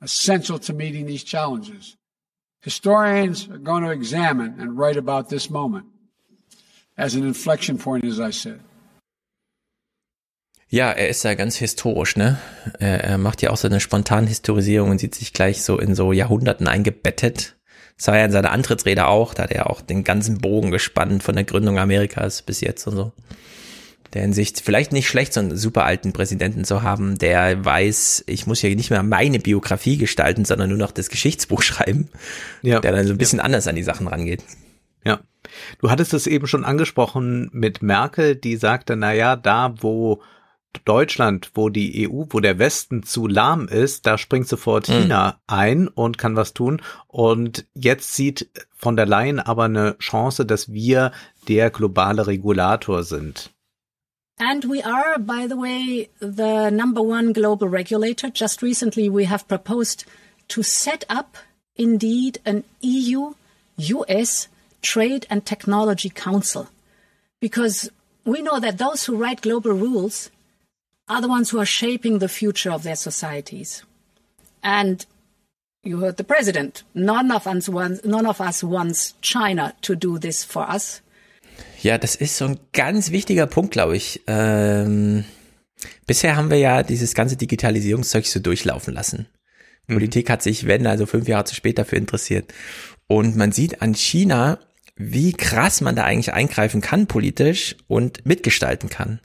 essential 0.00 0.58
to 0.60 0.72
meeting 0.72 1.06
these 1.06 1.24
challenges. 1.24 1.96
Historians 2.60 3.48
are 3.48 3.58
going 3.58 3.84
to 3.84 3.90
examine 3.90 4.60
and 4.60 4.78
write 4.78 4.96
about 4.96 5.28
this 5.28 5.50
moment 5.50 5.86
as 6.96 7.14
an 7.14 7.24
inflection 7.26 7.78
point, 7.78 8.04
as 8.04 8.20
I 8.20 8.30
said. 8.30 8.60
Ja, 10.72 10.92
er 10.92 11.08
ist 11.08 11.24
ja 11.24 11.34
ganz 11.34 11.56
historisch, 11.56 12.16
ne? 12.16 12.38
Er, 12.78 13.02
er 13.02 13.18
macht 13.18 13.42
ja 13.42 13.50
auch 13.50 13.56
so 13.56 13.66
eine 13.66 13.80
spontane 13.80 14.28
Historisierung 14.28 14.90
und 14.90 15.00
sieht 15.00 15.16
sich 15.16 15.32
gleich 15.32 15.64
so 15.64 15.80
in 15.80 15.96
so 15.96 16.12
Jahrhunderten 16.12 16.68
eingebettet. 16.68 17.56
Das 18.00 18.06
war 18.06 18.16
ja 18.16 18.24
in 18.24 18.32
seiner 18.32 18.50
Antrittsrede 18.50 19.06
auch, 19.06 19.34
da 19.34 19.42
hat 19.42 19.50
er 19.50 19.68
auch 19.68 19.82
den 19.82 20.04
ganzen 20.04 20.38
Bogen 20.38 20.70
gespannt 20.70 21.22
von 21.22 21.34
der 21.34 21.44
Gründung 21.44 21.78
Amerikas 21.78 22.40
bis 22.40 22.62
jetzt 22.62 22.86
und 22.86 22.96
so. 22.96 23.12
Der 24.14 24.22
Hinsicht 24.22 24.62
vielleicht 24.62 24.90
nicht 24.90 25.06
schlecht, 25.06 25.34
so 25.34 25.40
einen 25.40 25.54
super 25.54 25.84
alten 25.84 26.14
Präsidenten 26.14 26.64
zu 26.64 26.82
haben, 26.82 27.18
der 27.18 27.62
weiß, 27.62 28.24
ich 28.26 28.46
muss 28.46 28.62
ja 28.62 28.70
nicht 28.70 28.88
mehr 28.88 29.02
meine 29.02 29.38
Biografie 29.38 29.98
gestalten, 29.98 30.46
sondern 30.46 30.70
nur 30.70 30.78
noch 30.78 30.92
das 30.92 31.10
Geschichtsbuch 31.10 31.60
schreiben. 31.62 32.08
Ja. 32.62 32.80
Der 32.80 32.92
dann 32.92 33.06
so 33.06 33.12
ein 33.12 33.18
bisschen 33.18 33.40
ja. 33.40 33.44
anders 33.44 33.66
an 33.66 33.76
die 33.76 33.82
Sachen 33.82 34.08
rangeht. 34.08 34.42
Ja. 35.04 35.20
Du 35.78 35.90
hattest 35.90 36.14
es 36.14 36.26
eben 36.26 36.46
schon 36.46 36.64
angesprochen 36.64 37.50
mit 37.52 37.82
Merkel, 37.82 38.34
die 38.34 38.56
sagte, 38.56 38.96
na 38.96 39.12
ja, 39.12 39.36
da 39.36 39.74
wo 39.78 40.22
Deutschland, 40.84 41.50
wo 41.54 41.68
die 41.68 42.08
EU, 42.08 42.24
wo 42.30 42.40
der 42.40 42.58
Westen 42.58 43.02
zu 43.02 43.26
lahm 43.26 43.68
ist, 43.68 44.06
da 44.06 44.18
springt 44.18 44.48
sofort 44.48 44.88
mhm. 44.88 44.92
China 44.92 45.40
ein 45.46 45.88
und 45.88 46.18
kann 46.18 46.36
was 46.36 46.54
tun. 46.54 46.80
Und 47.08 47.66
jetzt 47.74 48.14
sieht 48.14 48.48
von 48.76 48.96
der 48.96 49.06
Leyen 49.06 49.40
aber 49.40 49.64
eine 49.64 49.96
Chance, 49.98 50.46
dass 50.46 50.72
wir 50.72 51.12
der 51.48 51.70
globale 51.70 52.26
Regulator 52.26 53.02
sind. 53.02 53.50
And 54.38 54.64
we 54.64 54.82
are, 54.82 55.18
by 55.18 55.46
the 55.48 55.56
way, 55.56 56.08
the 56.20 56.70
number 56.70 57.02
one 57.02 57.34
global 57.34 57.68
regulator. 57.68 58.30
Just 58.32 58.62
recently 58.62 59.10
we 59.10 59.28
have 59.28 59.46
proposed 59.48 60.06
to 60.48 60.62
set 60.62 61.04
up 61.10 61.36
indeed 61.74 62.40
an 62.44 62.64
EU 62.80 63.34
US 63.76 64.48
Trade 64.82 65.26
and 65.28 65.44
Technology 65.44 66.08
Council. 66.08 66.68
Because 67.38 67.90
we 68.24 68.40
know 68.40 68.58
that 68.60 68.78
those 68.78 69.04
who 69.04 69.16
write 69.16 69.42
global 69.42 69.72
rules 69.72 70.30
are 71.10 71.20
the 71.20 71.28
ones 71.28 71.52
who 71.52 71.58
are 71.58 71.66
shaping 71.66 72.20
the 72.20 72.28
future 72.28 72.70
of 72.70 72.82
their 72.84 72.96
societies. 72.96 73.84
And 74.62 75.04
you 75.82 76.00
heard 76.00 76.16
the 76.16 76.24
president. 76.24 76.84
None 76.94 77.32
of 77.32 77.46
us 77.46 77.68
wants, 77.68 78.04
none 78.04 78.26
of 78.26 78.40
us 78.40 78.62
wants 78.62 79.14
China 79.20 79.72
to 79.82 79.94
do 79.96 80.18
this 80.18 80.44
for 80.44 80.68
us. 80.68 81.02
Ja, 81.82 81.98
das 81.98 82.14
ist 82.14 82.36
so 82.36 82.46
ein 82.46 82.58
ganz 82.72 83.10
wichtiger 83.10 83.46
Punkt, 83.46 83.72
glaube 83.72 83.96
ich. 83.96 84.22
Ähm, 84.26 85.24
bisher 86.06 86.36
haben 86.36 86.50
wir 86.50 86.58
ja 86.58 86.82
dieses 86.82 87.14
ganze 87.14 87.36
Digitalisierungszeug 87.36 88.26
so 88.26 88.38
durchlaufen 88.38 88.94
lassen. 88.94 89.26
Mhm. 89.86 89.94
Politik 89.94 90.30
hat 90.30 90.42
sich, 90.42 90.66
wenn, 90.66 90.86
also 90.86 91.06
fünf 91.06 91.26
Jahre 91.26 91.44
zu 91.44 91.54
spät 91.54 91.78
dafür 91.78 91.98
interessiert. 91.98 92.52
Und 93.08 93.36
man 93.36 93.50
sieht 93.50 93.82
an 93.82 93.94
China, 93.94 94.58
wie 94.96 95.32
krass 95.32 95.80
man 95.80 95.96
da 95.96 96.04
eigentlich 96.04 96.32
eingreifen 96.32 96.80
kann 96.80 97.06
politisch 97.06 97.76
und 97.88 98.24
mitgestalten 98.26 98.88
kann. 98.90 99.20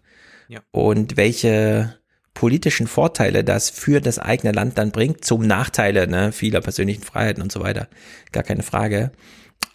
Ja. 0.48 0.62
Und 0.72 1.18
welche 1.18 1.96
politischen 2.34 2.88
Vorteile 2.88 3.44
das 3.44 3.70
für 3.70 4.02
das 4.02 4.20
eigene 4.20 4.52
Land 4.52 4.78
dann 4.78 4.92
bringt, 4.92 5.26
zum 5.26 5.48
Nachteile 5.48 6.08
ne, 6.08 6.32
vieler 6.32 6.62
persönlichen 6.62 7.02
Freiheiten 7.02 7.42
und 7.42 7.52
so 7.52 7.62
weiter. 7.62 7.88
Gar 8.32 8.44
keine 8.44 8.62
Frage. 8.62 9.12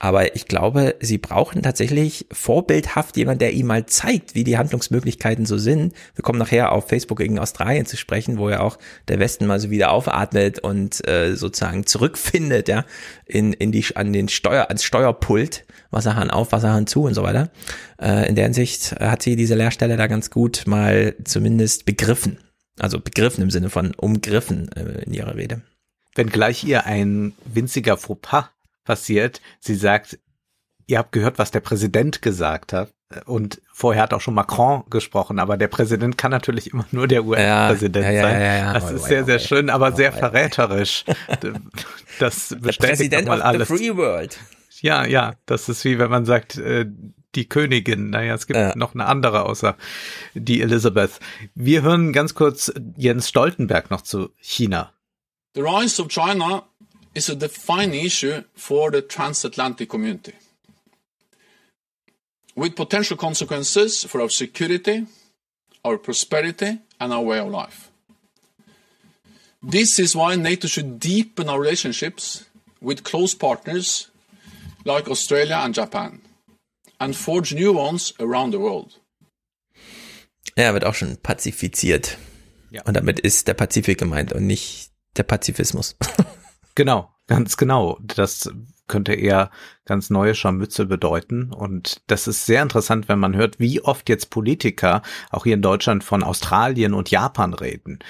Aber 0.03 0.35
ich 0.35 0.47
glaube, 0.47 0.97
sie 1.01 1.19
brauchen 1.19 1.63
tatsächlich 1.63 2.27
vorbildhaft 2.33 3.19
jemand, 3.19 3.43
der 3.43 3.53
ihm 3.53 3.67
mal 3.67 3.85
zeigt, 3.85 4.35
wie 4.35 4.45
die 4.45 4.57
Handlungsmöglichkeiten 4.57 5.45
so 5.45 5.59
sind. 5.59 5.93
Wir 6.15 6.23
kommen 6.23 6.39
nachher 6.39 6.73
auf 6.73 6.89
Facebook 6.89 7.19
gegen 7.19 7.39
Australien 7.39 7.85
zu 7.85 7.99
sprechen, 7.99 8.39
wo 8.39 8.49
ja 8.49 8.61
auch 8.61 8.79
der 9.09 9.19
Westen 9.19 9.47
mal 9.47 9.61
so 9.61 9.69
wieder 9.69 9.93
aufatmet 9.93 10.59
und 10.59 11.07
äh, 11.07 11.37
sozusagen 11.37 11.85
zurückfindet, 11.85 12.69
ja, 12.69 12.87
in, 13.27 13.53
in 13.53 13.73
die, 13.73 13.85
an 13.95 14.15
den 14.15 14.31
Steuer, 14.31 14.69
ans 14.69 14.85
Steuerpult, 14.85 15.67
Wasserhahn 15.91 16.31
auf, 16.31 16.53
Wasserhahn 16.53 16.87
zu 16.87 17.03
und 17.03 17.13
so 17.13 17.23
weiter. 17.23 17.51
Äh, 18.01 18.27
in 18.27 18.37
der 18.37 18.45
Hinsicht 18.45 18.93
hat 18.99 19.23
sie 19.23 19.37
diese 19.37 19.55
Lehrstelle 19.55 19.99
da 19.99 20.07
ganz 20.07 20.31
gut 20.31 20.63
mal 20.67 21.15
zumindest 21.25 21.85
begriffen. 21.85 22.39
Also 22.79 23.01
begriffen 23.01 23.43
im 23.43 23.51
Sinne 23.51 23.69
von 23.69 23.95
umgriffen 23.95 24.73
äh, 24.73 25.03
in 25.03 25.13
ihrer 25.13 25.37
Rede. 25.37 25.61
Wenn 26.15 26.31
gleich 26.31 26.65
ihr 26.65 26.87
ein 26.87 27.35
winziger 27.45 27.99
Fauxpas 27.99 28.47
passiert. 28.85 29.41
Sie 29.61 29.75
sagt, 29.75 30.19
ihr 30.87 30.99
habt 30.99 31.13
gehört, 31.13 31.39
was 31.39 31.51
der 31.51 31.61
Präsident 31.61 32.23
gesagt 32.23 32.73
hat. 32.73 32.93
Und 33.27 33.61
vorher 33.73 34.05
hat 34.05 34.15
auch 34.15 34.21
schon 34.21 34.35
Macron 34.35 34.85
gesprochen, 34.89 35.41
aber 35.41 35.57
der 35.57 35.67
Präsident 35.67 36.17
kann 36.17 36.31
natürlich 36.31 36.73
immer 36.73 36.87
nur 36.93 37.09
der 37.09 37.25
US-Präsident 37.25 38.07
ja, 38.07 38.13
ja, 38.13 38.23
sein. 38.23 38.41
Ja, 38.41 38.73
das 38.73 38.93
ist 38.93 39.05
sehr, 39.07 39.25
sehr 39.25 39.41
schön, 39.41 39.69
aber 39.69 39.93
sehr 39.93 40.13
verräterisch. 40.13 41.05
Das 42.19 42.55
bestätigt 42.61 43.13
mal 43.27 43.41
alles. 43.41 43.69
The 43.69 43.77
free 43.77 43.97
world. 43.97 44.39
Ja, 44.83 45.07
ja, 45.07 45.37
das 45.47 45.71
ist 45.71 45.85
wie 45.87 45.99
wenn 45.99 46.11
man 46.11 46.27
sagt, 46.27 46.59
äh, 46.59 46.85
die 47.35 47.49
Königin. 47.49 48.11
Naja, 48.11 48.35
es 48.35 48.47
gibt 48.47 48.59
ja. 48.59 48.77
noch 48.77 48.95
eine 48.95 49.07
andere 49.07 49.45
außer 49.45 49.77
die 50.35 50.61
Elizabeth. 50.61 51.21
Wir 51.55 51.83
hören 51.83 52.13
ganz 52.13 52.35
kurz 52.35 52.73
Jens 52.97 53.29
Stoltenberg 53.29 53.91
noch 53.91 54.03
zu 54.03 54.31
China. 54.41 54.93
The 55.55 55.63
rise 55.63 56.03
of 56.03 56.09
China 56.09 56.69
is 57.15 57.29
a 57.29 57.35
defining 57.35 58.05
issue 58.05 58.43
for 58.55 58.91
the 58.91 59.03
transatlantic 59.03 59.89
community, 59.89 60.35
with 62.55 62.77
potential 62.77 63.17
consequences 63.17 64.05
for 64.05 64.21
our 64.21 64.29
security, 64.29 65.07
our 65.85 65.99
prosperity, 65.99 66.79
and 67.01 67.13
our 67.13 67.23
way 67.23 67.39
of 67.39 67.49
life. 67.49 67.91
This 69.63 69.99
is 69.99 70.17
why 70.17 70.37
NATO 70.37 70.69
should 70.69 70.99
deepen 70.99 71.49
our 71.49 71.61
relationships 71.61 72.47
with 72.81 73.05
close 73.05 73.35
partners 73.35 74.11
like 74.85 75.09
Australia 75.09 75.61
and 75.63 75.75
Japan 75.75 76.23
and 76.99 77.15
forge 77.15 77.55
new 77.55 77.73
ones 77.73 78.13
around 78.19 78.53
the 78.53 78.59
world. 78.59 79.01
Er 80.57 80.73
wird 80.73 80.85
auch 80.85 80.95
schon 80.95 81.17
pazifiziert. 81.17 82.17
Ja. 82.71 82.83
Und 82.83 82.95
damit 82.95 83.21
ist 83.21 83.49
der 83.49 83.55
Pazifik 83.55 83.99
gemeint 83.99 84.33
und 84.33 84.47
nicht 84.47 84.91
der 85.17 85.25
Pazifismus. 85.25 85.97
Genau, 86.75 87.11
ganz 87.27 87.57
genau. 87.57 87.99
Das 88.03 88.51
könnte 88.87 89.15
eher 89.15 89.51
ganz 89.85 90.11
neue 90.11 90.35
Scharmützel 90.35 90.87
bedeuten. 90.87 91.53
Und 91.53 92.03
das 92.09 92.27
ist 92.27 92.47
sehr 92.47 92.63
interessant, 92.63 93.09
wenn 93.09 93.19
man 93.19 93.37
hört, 93.37 93.61
wie 93.61 93.81
oft 93.81 94.09
jetzt 94.09 94.31
Politiker 94.31 95.03
auch 95.31 95.45
hier 95.45 95.55
in 95.55 95.63
Deutschland 95.63 96.05
von 96.05 96.23
Australien 96.23 96.93
und 96.93 97.11
Japan 97.11 97.55
reden 97.55 98.01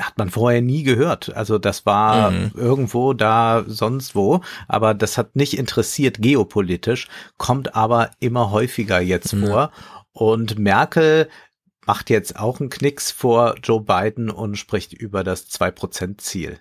hat 0.00 0.18
man 0.18 0.30
vorher 0.30 0.62
nie 0.62 0.82
gehört. 0.82 1.34
Also 1.36 1.58
das 1.58 1.86
war 1.86 2.30
mhm. 2.30 2.52
irgendwo 2.54 3.12
da, 3.12 3.64
sonst 3.66 4.14
wo, 4.14 4.40
aber 4.68 4.94
das 4.94 5.18
hat 5.18 5.36
nicht 5.36 5.58
interessiert 5.58 6.20
geopolitisch, 6.20 7.08
kommt 7.36 7.74
aber 7.74 8.10
immer 8.18 8.50
häufiger 8.50 9.00
jetzt 9.00 9.34
mhm. 9.34 9.46
vor. 9.46 9.72
Und 10.12 10.58
Merkel 10.58 11.28
macht 11.86 12.10
jetzt 12.10 12.38
auch 12.38 12.60
einen 12.60 12.70
Knicks 12.70 13.10
vor 13.10 13.56
Joe 13.62 13.80
Biden 13.80 14.30
und 14.30 14.56
spricht 14.56 14.92
über 14.92 15.24
das 15.24 15.48
2-Prozent-Ziel. 15.50 16.60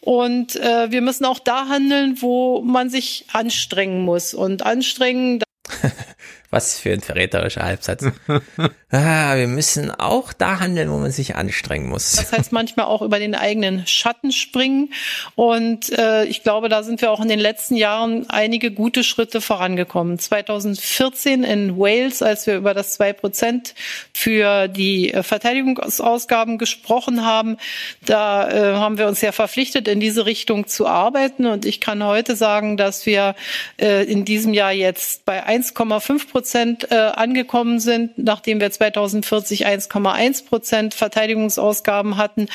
Und 0.00 0.56
äh, 0.56 0.90
wir 0.90 1.00
müssen 1.00 1.24
auch 1.24 1.38
da 1.38 1.68
handeln, 1.68 2.20
wo 2.20 2.60
man 2.62 2.90
sich 2.90 3.26
anstrengen 3.32 4.04
muss. 4.04 4.34
Und 4.34 4.62
anstrengen. 4.62 5.42
Was 6.52 6.78
für 6.78 6.92
ein 6.92 7.00
verräterischer 7.00 7.62
Halbsatz. 7.62 8.04
ah, 8.90 9.36
wir 9.36 9.46
müssen 9.46 9.90
auch 9.90 10.34
da 10.34 10.60
handeln, 10.60 10.90
wo 10.90 10.98
man 10.98 11.10
sich 11.10 11.34
anstrengen 11.34 11.88
muss. 11.88 12.12
Das 12.12 12.30
heißt 12.30 12.52
manchmal 12.52 12.84
auch 12.84 13.00
über 13.00 13.18
den 13.18 13.34
eigenen 13.34 13.86
Schatten 13.86 14.32
springen. 14.32 14.92
Und 15.34 15.90
äh, 15.98 16.24
ich 16.24 16.42
glaube, 16.42 16.68
da 16.68 16.82
sind 16.82 17.00
wir 17.00 17.10
auch 17.10 17.20
in 17.20 17.28
den 17.28 17.38
letzten 17.38 17.74
Jahren 17.76 18.28
einige 18.28 18.70
gute 18.70 19.02
Schritte 19.02 19.40
vorangekommen. 19.40 20.18
2014 20.18 21.42
in 21.42 21.78
Wales, 21.78 22.20
als 22.20 22.46
wir 22.46 22.56
über 22.56 22.74
das 22.74 22.92
2 22.94 23.14
Prozent 23.14 23.74
für 24.12 24.68
die 24.68 25.14
äh, 25.14 25.22
Verteidigungsausgaben 25.22 26.58
gesprochen 26.58 27.24
haben, 27.24 27.56
da 28.04 28.50
äh, 28.50 28.74
haben 28.74 28.98
wir 28.98 29.06
uns 29.06 29.22
ja 29.22 29.32
verpflichtet, 29.32 29.88
in 29.88 30.00
diese 30.00 30.26
Richtung 30.26 30.66
zu 30.66 30.86
arbeiten. 30.86 31.46
Und 31.46 31.64
ich 31.64 31.80
kann 31.80 32.04
heute 32.04 32.36
sagen, 32.36 32.76
dass 32.76 33.06
wir 33.06 33.36
äh, 33.80 34.04
in 34.04 34.26
diesem 34.26 34.52
Jahr 34.52 34.72
jetzt 34.72 35.24
bei 35.24 35.42
1,5 35.52 36.30
Prozent 36.30 36.90
äh, 36.90 36.94
angekommen 36.94 37.80
sind, 37.80 38.16
nachdem 38.16 38.60
wir 38.60 38.70
2040 38.70 39.66
1,1 39.66 40.46
Prozent 40.46 40.94
Verteidigungsausgaben 40.94 42.16
hatten. 42.16 42.48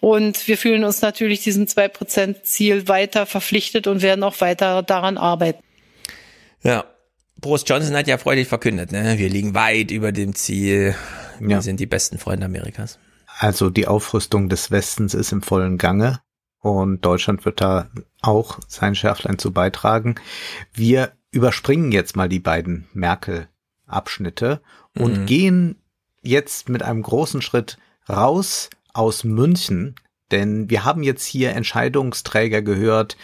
Und 0.00 0.46
wir 0.46 0.58
fühlen 0.58 0.84
uns 0.84 1.02
natürlich 1.02 1.40
diesem 1.42 1.66
2 1.66 1.88
Prozent 1.88 2.46
Ziel 2.46 2.88
weiter 2.88 3.26
verpflichtet 3.26 3.86
und 3.86 4.02
werden 4.02 4.22
auch 4.22 4.40
weiter 4.40 4.82
daran 4.82 5.18
arbeiten. 5.18 5.62
Ja, 6.62 6.84
Boris 7.36 7.64
Johnson 7.66 7.96
hat 7.96 8.06
ja 8.06 8.16
freudig 8.16 8.48
verkündet, 8.48 8.92
ne? 8.92 9.18
wir 9.18 9.28
liegen 9.28 9.54
weit 9.54 9.90
über 9.90 10.12
dem 10.12 10.34
Ziel. 10.34 10.94
Wir 11.40 11.56
ja. 11.56 11.62
sind 11.62 11.78
die 11.78 11.86
besten 11.86 12.18
Freunde 12.18 12.46
Amerikas. 12.46 12.98
Also 13.38 13.68
die 13.68 13.86
Aufrüstung 13.86 14.48
des 14.48 14.70
Westens 14.70 15.12
ist 15.12 15.32
im 15.32 15.42
vollen 15.42 15.76
Gange 15.76 16.20
und 16.60 17.04
Deutschland 17.04 17.44
wird 17.44 17.60
da 17.60 17.90
auch 18.22 18.60
sein 18.68 18.94
Schärflein 18.94 19.38
zu 19.38 19.52
beitragen. 19.52 20.14
Wir 20.72 21.12
überspringen 21.34 21.92
jetzt 21.92 22.16
mal 22.16 22.28
die 22.28 22.38
beiden 22.38 22.86
Merkel-Abschnitte 22.94 24.60
und 24.96 25.20
mhm. 25.20 25.26
gehen 25.26 25.82
jetzt 26.22 26.68
mit 26.68 26.82
einem 26.82 27.02
großen 27.02 27.42
Schritt 27.42 27.76
raus 28.08 28.70
aus 28.92 29.24
München, 29.24 29.96
denn 30.30 30.70
wir 30.70 30.84
haben 30.84 31.02
jetzt 31.02 31.24
hier 31.24 31.50
Entscheidungsträger 31.50 32.62
gehört, 32.62 33.16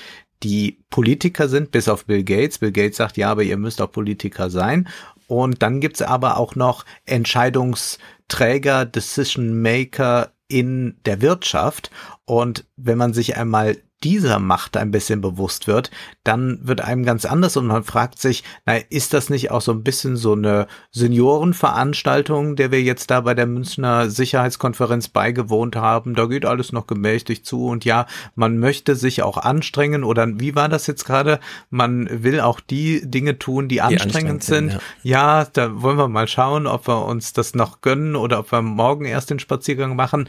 die 0.43 0.83
Politiker 0.91 1.49
sind, 1.49 1.71
bis 1.71 1.89
auf 1.89 2.07
Bill 2.07 2.25
Gates. 2.25 2.59
Bill 2.59 2.73
Gates 2.73 2.97
sagt, 2.97 3.17
ja, 3.17 3.31
aber 3.31 3.43
ihr 3.43 3.57
müsst 3.57 3.81
auch 3.81 3.93
Politiker 3.93 4.51
sein. 4.51 4.89
Und 5.27 5.63
dann 5.63 5.81
gibt's 5.81 6.03
aber 6.03 6.39
auch 6.39 6.55
noch 6.57 6.85
Entscheidungsträger, 7.05 8.87
Decision 8.87 9.61
Maker 9.61 10.33
in 10.49 10.97
der 11.05 11.21
Wirtschaft. 11.21 11.91
Und 12.25 12.65
wenn 12.77 12.99
man 12.99 13.13
sich 13.13 13.37
einmal 13.37 13.77
dieser 14.03 14.39
Macht 14.39 14.77
ein 14.77 14.91
bisschen 14.91 15.21
bewusst 15.21 15.67
wird, 15.67 15.91
dann 16.25 16.59
wird 16.63 16.81
einem 16.81 17.05
ganz 17.05 17.25
anders 17.25 17.57
und 17.57 17.67
man 17.67 17.85
fragt 17.85 18.19
sich, 18.19 18.45
na, 18.65 18.77
ist 18.77 19.13
das 19.13 19.29
nicht 19.29 19.51
auch 19.51 19.61
so 19.61 19.73
ein 19.73 19.83
bisschen 19.83 20.17
so 20.17 20.33
eine 20.33 20.67
Seniorenveranstaltung, 20.91 22.57
der 22.57 22.71
wir 22.71 22.83
jetzt 22.83 23.11
da 23.11 23.21
bei 23.21 23.35
der 23.35 23.47
Münchner 23.47 24.09
Sicherheitskonferenz 24.09 25.09
beigewohnt 25.09 25.77
haben? 25.77 26.15
Da 26.15 26.27
geht 26.27 26.47
alles 26.47 26.73
noch 26.73 26.87
gemächtig 26.87 27.45
zu 27.45 27.67
und 27.67 27.85
ja, 27.85 28.07
man 28.35 28.59
möchte 28.59 28.97
sich 28.97 29.23
auch 29.23 29.37
anstrengen 29.37 30.05
oder 30.05 30.27
wie 30.41 30.55
war 30.55 30.69
das 30.69 30.87
jetzt 30.87 31.05
gerade? 31.05 31.39
Man 31.69 32.09
will 32.23 32.41
auch 32.41 32.61
die 32.61 33.03
Dinge 33.09 33.39
tun, 33.39 33.69
die, 33.69 33.77
die 33.77 33.81
anstrengend, 33.83 34.43
sind. 34.43 34.71
sind 34.71 34.81
ja. 35.03 35.41
ja, 35.43 35.49
da 35.53 35.83
wollen 35.83 35.99
wir 35.99 36.09
mal 36.09 36.29
schauen, 36.29 36.67
ob 36.67 36.89
wir 36.89 37.05
uns 37.05 37.33
das 37.35 37.55
noch 37.55 37.83
gönnen 37.83 38.17
oder 38.17 38.39
ob 38.39 38.51
wir 38.51 38.63
morgen 38.63 39.05
erst 39.05 39.31
den 39.31 39.39
Spaziergang 39.39 39.95
machen 39.95 40.29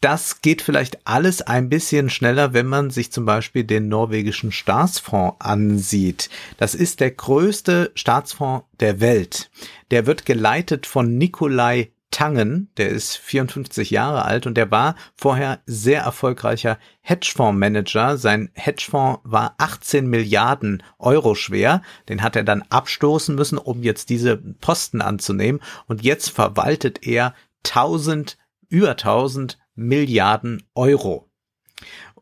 das 0.00 0.42
geht 0.42 0.62
vielleicht 0.62 1.06
alles 1.06 1.42
ein 1.42 1.68
bisschen 1.68 2.10
schneller, 2.10 2.52
wenn 2.52 2.66
man 2.66 2.90
sich 2.90 3.10
zum 3.10 3.24
Beispiel 3.24 3.64
den 3.64 3.88
norwegischen 3.88 4.52
Staatsfonds 4.52 5.36
ansieht. 5.40 6.28
Das 6.58 6.74
ist 6.74 7.00
der 7.00 7.10
größte 7.10 7.92
Staatsfonds 7.94 8.66
der 8.80 9.00
Welt. 9.00 9.50
Der 9.90 10.06
wird 10.06 10.26
geleitet 10.26 10.86
von 10.86 11.16
Nikolai 11.16 11.90
Tangen, 12.10 12.70
der 12.76 12.88
ist 12.88 13.16
54 13.16 13.90
Jahre 13.90 14.24
alt 14.24 14.46
und 14.46 14.54
der 14.54 14.70
war 14.70 14.94
vorher 15.16 15.60
sehr 15.66 16.02
erfolgreicher 16.02 16.78
Hedgefondsmanager. 17.00 18.16
Sein 18.16 18.50
Hedgefonds 18.54 19.20
war 19.24 19.54
18 19.58 20.06
Milliarden 20.06 20.82
Euro 20.98 21.34
schwer. 21.34 21.82
Den 22.08 22.22
hat 22.22 22.36
er 22.36 22.44
dann 22.44 22.62
abstoßen 22.70 23.34
müssen, 23.34 23.58
um 23.58 23.82
jetzt 23.82 24.08
diese 24.08 24.36
Posten 24.36 25.02
anzunehmen. 25.02 25.60
Und 25.88 26.02
jetzt 26.04 26.30
verwaltet 26.30 27.06
er 27.06 27.34
1000, 27.64 28.38
über 28.68 28.92
1000 28.92 29.58
Milliarden 29.76 30.62
Euro. 30.74 31.28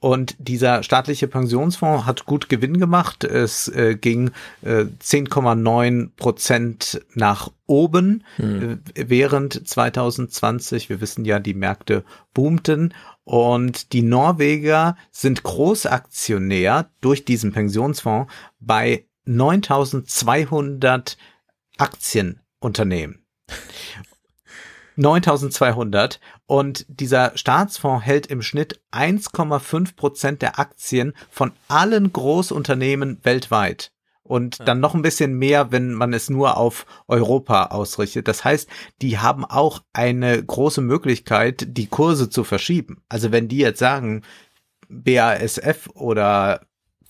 Und 0.04 0.36
dieser 0.38 0.82
staatliche 0.82 1.28
Pensionsfonds 1.28 2.04
hat 2.04 2.26
gut 2.26 2.50
Gewinn 2.50 2.78
gemacht. 2.78 3.24
Es 3.24 3.68
äh, 3.68 3.96
ging 3.98 4.32
äh, 4.60 4.84
10,9 5.02 6.10
Prozent 6.14 7.00
nach 7.14 7.50
oben 7.66 8.22
hm. 8.36 8.82
äh, 8.94 9.08
während 9.08 9.66
2020. 9.66 10.90
Wir 10.90 11.00
wissen 11.00 11.24
ja, 11.24 11.40
die 11.40 11.54
Märkte 11.54 12.04
boomten. 12.34 12.92
Und 13.24 13.94
die 13.94 14.02
Norweger 14.02 14.98
sind 15.10 15.42
Großaktionär 15.42 16.90
durch 17.00 17.24
diesen 17.24 17.52
Pensionsfonds 17.52 18.30
bei 18.60 19.06
9200 19.24 21.16
Aktienunternehmen. 21.78 23.24
9200 24.96 26.20
und 26.46 26.86
dieser 26.88 27.36
Staatsfonds 27.36 28.04
hält 28.04 28.26
im 28.26 28.42
Schnitt 28.42 28.80
1,5 28.92 29.96
Prozent 29.96 30.42
der 30.42 30.58
Aktien 30.58 31.14
von 31.30 31.52
allen 31.68 32.12
Großunternehmen 32.12 33.18
weltweit. 33.22 33.92
Und 34.26 34.66
dann 34.66 34.80
noch 34.80 34.94
ein 34.94 35.02
bisschen 35.02 35.34
mehr, 35.34 35.70
wenn 35.70 35.92
man 35.92 36.14
es 36.14 36.30
nur 36.30 36.56
auf 36.56 36.86
Europa 37.08 37.66
ausrichtet. 37.66 38.26
Das 38.26 38.42
heißt, 38.42 38.70
die 39.02 39.18
haben 39.18 39.44
auch 39.44 39.82
eine 39.92 40.42
große 40.42 40.80
Möglichkeit, 40.80 41.66
die 41.76 41.88
Kurse 41.88 42.30
zu 42.30 42.42
verschieben. 42.42 43.02
Also 43.10 43.32
wenn 43.32 43.48
die 43.48 43.58
jetzt 43.58 43.80
sagen, 43.80 44.22
BASF 44.88 45.90
oder 45.92 46.62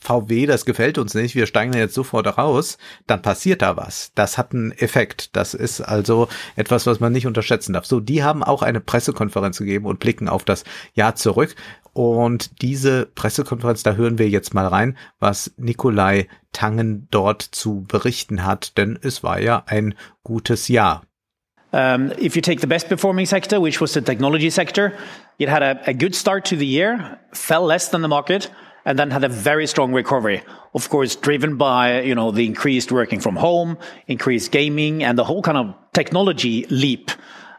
VW, 0.04 0.44
das 0.46 0.66
gefällt 0.66 0.98
uns 0.98 1.14
nicht, 1.14 1.34
wir 1.34 1.46
steigen 1.46 1.72
jetzt 1.72 1.94
sofort 1.94 2.36
raus, 2.36 2.76
dann 3.06 3.22
passiert 3.22 3.62
da 3.62 3.76
was. 3.76 4.12
Das 4.14 4.36
hat 4.36 4.52
einen 4.52 4.72
Effekt. 4.72 5.34
Das 5.34 5.54
ist 5.54 5.80
also 5.80 6.28
etwas, 6.56 6.86
was 6.86 7.00
man 7.00 7.12
nicht 7.12 7.26
unterschätzen 7.26 7.72
darf. 7.72 7.86
So, 7.86 8.00
die 8.00 8.22
haben 8.22 8.42
auch 8.42 8.62
eine 8.62 8.80
Pressekonferenz 8.80 9.58
gegeben 9.58 9.86
und 9.86 10.00
blicken 10.00 10.28
auf 10.28 10.44
das 10.44 10.64
Jahr 10.92 11.14
zurück. 11.16 11.56
Und 11.94 12.60
diese 12.60 13.06
Pressekonferenz, 13.06 13.82
da 13.82 13.94
hören 13.94 14.18
wir 14.18 14.28
jetzt 14.28 14.52
mal 14.52 14.66
rein, 14.66 14.98
was 15.20 15.52
Nikolai 15.56 16.28
Tangen 16.52 17.08
dort 17.10 17.40
zu 17.40 17.84
berichten 17.88 18.44
hat, 18.44 18.76
denn 18.76 18.98
es 19.00 19.22
war 19.22 19.40
ja 19.40 19.62
ein 19.66 19.94
gutes 20.22 20.68
Jahr. 20.68 21.02
Um, 21.72 22.12
if 22.20 22.36
you 22.36 22.42
take 22.42 22.60
the 22.60 22.68
best 22.68 22.88
performing 22.88 23.26
sector, 23.26 23.60
which 23.60 23.80
was 23.80 23.94
the 23.94 24.00
technology 24.00 24.48
sector, 24.48 24.92
it 25.38 25.48
had 25.48 25.62
a, 25.62 25.80
a 25.88 25.92
good 25.92 26.14
start 26.14 26.44
to 26.44 26.56
the 26.56 26.66
year, 26.66 27.18
fell 27.32 27.66
less 27.66 27.90
than 27.90 28.00
the 28.00 28.08
market. 28.08 28.48
And 28.84 28.98
then 28.98 29.10
had 29.10 29.24
a 29.24 29.28
very 29.28 29.66
strong 29.66 29.92
recovery. 29.92 30.42
Of 30.74 30.88
course, 30.88 31.16
driven 31.16 31.56
by, 31.56 32.02
you 32.02 32.14
know, 32.14 32.30
the 32.30 32.46
increased 32.46 32.92
working 32.92 33.20
from 33.20 33.36
home, 33.36 33.78
increased 34.06 34.52
gaming, 34.52 35.02
and 35.02 35.18
the 35.18 35.24
whole 35.24 35.42
kind 35.42 35.58
of 35.58 35.74
technology 35.92 36.66
leap 36.70 37.10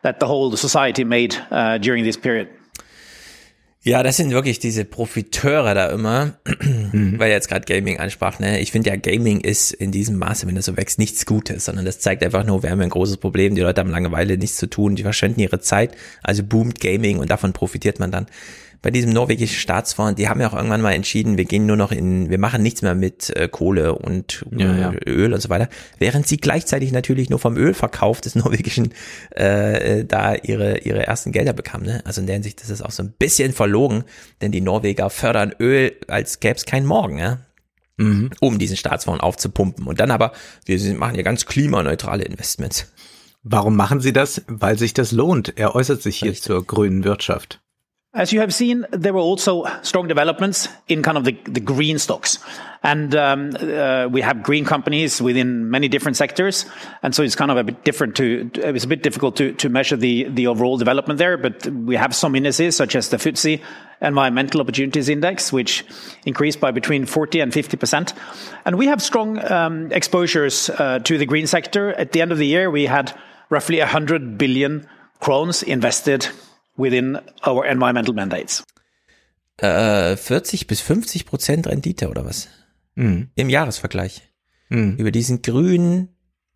that 0.03 0.19
the 0.19 0.27
whole 0.27 0.55
society 0.55 1.03
made 1.03 1.35
uh, 1.51 1.77
during 1.77 2.03
this 2.03 2.17
period. 2.17 2.47
Ja, 3.87 4.01
das 4.01 4.17
sind 4.17 4.31
wirklich 4.31 4.57
diese 4.57 4.83
Profiteure 4.83 5.75
da 5.75 5.89
immer, 5.91 6.39
mhm. 6.59 7.19
weil 7.19 7.29
jetzt 7.29 7.47
gerade 7.47 7.65
Gaming 7.71 7.99
ansprach. 7.99 8.39
Ne? 8.39 8.59
Ich 8.59 8.71
finde 8.71 8.89
ja, 8.89 8.95
Gaming 8.95 9.41
ist 9.41 9.71
in 9.71 9.91
diesem 9.91 10.17
Maße, 10.17 10.47
wenn 10.47 10.55
das 10.55 10.65
so 10.65 10.75
wächst, 10.75 10.97
nichts 10.97 11.27
Gutes, 11.27 11.65
sondern 11.65 11.85
das 11.85 11.99
zeigt 11.99 12.23
einfach 12.23 12.43
nur, 12.43 12.63
wir 12.63 12.71
haben 12.71 12.81
ein 12.81 12.89
großes 12.89 13.17
Problem, 13.17 13.53
die 13.53 13.61
Leute 13.61 13.81
haben 13.81 13.91
Langeweile, 13.91 14.39
nichts 14.39 14.57
zu 14.57 14.67
tun, 14.67 14.95
die 14.95 15.03
verschwenden 15.03 15.39
ihre 15.39 15.59
Zeit, 15.59 15.95
also 16.23 16.41
boomt 16.41 16.81
Gaming 16.81 17.19
und 17.19 17.29
davon 17.29 17.53
profitiert 17.53 17.99
man 17.99 18.09
dann 18.09 18.25
bei 18.81 18.91
diesem 18.91 19.11
norwegischen 19.11 19.57
Staatsfonds, 19.57 20.15
die 20.15 20.29
haben 20.29 20.39
ja 20.41 20.49
auch 20.49 20.53
irgendwann 20.53 20.81
mal 20.81 20.93
entschieden, 20.93 21.37
wir 21.37 21.45
gehen 21.45 21.65
nur 21.65 21.77
noch 21.77 21.91
in, 21.91 22.29
wir 22.29 22.37
machen 22.37 22.61
nichts 22.61 22.81
mehr 22.81 22.95
mit 22.95 23.29
äh, 23.35 23.47
Kohle 23.47 23.95
und 23.95 24.45
ja, 24.55 24.75
ja. 24.75 24.93
Öl 25.05 25.33
und 25.33 25.41
so 25.41 25.49
weiter, 25.49 25.69
während 25.99 26.27
sie 26.27 26.37
gleichzeitig 26.37 26.91
natürlich 26.91 27.29
nur 27.29 27.39
vom 27.39 27.57
Ölverkauf 27.57 28.21
des 28.21 28.35
norwegischen 28.35 28.93
äh, 29.31 30.05
da 30.05 30.35
ihre 30.35 30.79
ihre 30.79 31.05
ersten 31.05 31.31
Gelder 31.31 31.53
bekamen. 31.53 31.85
Ne? 31.85 32.01
Also 32.05 32.21
in 32.21 32.27
der 32.27 32.35
Hinsicht 32.35 32.61
ist 32.61 32.69
es 32.69 32.81
auch 32.81 32.91
so 32.91 33.03
ein 33.03 33.13
bisschen 33.17 33.53
verlogen, 33.53 34.03
denn 34.41 34.51
die 34.51 34.61
Norweger 34.61 35.09
fördern 35.09 35.53
Öl, 35.59 35.93
als 36.07 36.39
gäbe 36.39 36.55
es 36.55 36.65
keinen 36.65 36.85
Morgen. 36.85 37.17
Ja? 37.17 37.39
Mhm. 37.97 38.31
um 38.41 38.59
diesen 38.59 38.75
Staatsfonds 38.75 39.23
aufzupumpen. 39.23 39.87
Und 39.87 40.01
dann 40.01 40.11
aber, 40.11 40.33
wir 40.65 40.77
machen 40.95 41.15
ja 41.15 41.21
ganz 41.21 41.45
klimaneutrale 41.45 42.25
Investments. 42.25 42.91
Warum 43.47 43.75
machen 43.75 44.01
Sie 44.01 44.11
das? 44.11 44.41
Weil 44.47 44.77
sich 44.77 44.93
das 44.93 45.11
lohnt. 45.11 45.53
Er 45.57 45.75
äußert 45.75 46.01
sich 46.01 46.17
hier 46.17 46.31
Richtig. 46.31 46.45
zur 46.45 46.65
grünen 46.65 47.03
Wirtschaft. 47.03 47.61
As 48.15 48.31
you 48.31 48.39
have 48.39 48.53
seen, 48.53 48.85
there 48.91 49.11
were 49.11 49.19
also 49.19 49.65
strong 49.81 50.07
developments 50.07 50.69
in 50.87 51.03
kind 51.03 51.17
of 51.17 51.25
the, 51.25 51.33
the 51.43 51.59
green 51.59 51.99
stocks. 51.99 52.39
And 52.81 53.13
um, 53.13 53.51
uh, 53.59 54.07
we 54.09 54.21
have 54.21 54.41
green 54.41 54.63
companies 54.63 55.21
within 55.21 55.69
many 55.69 55.89
different 55.89 56.15
sectors. 56.15 56.65
And 57.03 57.13
so 57.13 57.23
it's 57.23 57.35
kind 57.35 57.51
of 57.51 57.57
a 57.57 57.65
bit 57.65 57.83
different 57.83 58.15
to, 58.15 58.49
it's 58.53 58.85
a 58.85 58.87
bit 58.87 59.03
difficult 59.03 59.35
to, 59.35 59.51
to 59.55 59.67
measure 59.67 59.97
the, 59.97 60.29
the 60.29 60.47
overall 60.47 60.77
development 60.77 61.17
there. 61.17 61.37
But 61.37 61.67
we 61.67 61.97
have 61.97 62.15
some 62.15 62.35
indices, 62.35 62.77
such 62.77 62.95
as 62.95 63.09
the 63.09 63.17
FTSE 63.17 63.61
Environmental 64.01 64.61
Opportunities 64.61 65.09
Index, 65.09 65.51
which 65.51 65.83
increased 66.25 66.61
by 66.61 66.71
between 66.71 67.05
40 67.05 67.41
and 67.41 67.51
50%. 67.51 68.13
And 68.63 68.77
we 68.77 68.85
have 68.87 69.01
strong 69.01 69.43
um, 69.51 69.91
exposures 69.91 70.69
uh, 70.69 70.99
to 70.99 71.17
the 71.17 71.25
green 71.25 71.47
sector. 71.47 71.91
At 71.91 72.13
the 72.13 72.21
end 72.21 72.31
of 72.31 72.37
the 72.37 72.47
year, 72.47 72.71
we 72.71 72.85
had 72.85 73.13
roughly 73.49 73.79
100 73.79 74.37
billion 74.37 74.87
krones 75.19 75.63
invested 75.63 76.29
within 76.77 77.19
our 77.45 77.65
environmental 77.65 78.13
mandates. 78.13 78.63
Äh, 79.57 80.17
40 80.17 80.67
bis 80.67 80.81
50 80.81 81.25
Prozent 81.25 81.67
Rendite 81.67 82.09
oder 82.09 82.25
was? 82.25 82.49
Mhm. 82.95 83.29
Im 83.35 83.49
Jahresvergleich. 83.49 84.21
Mhm. 84.69 84.97
Über 84.97 85.11
diesen 85.11 85.41
grünen 85.41 86.09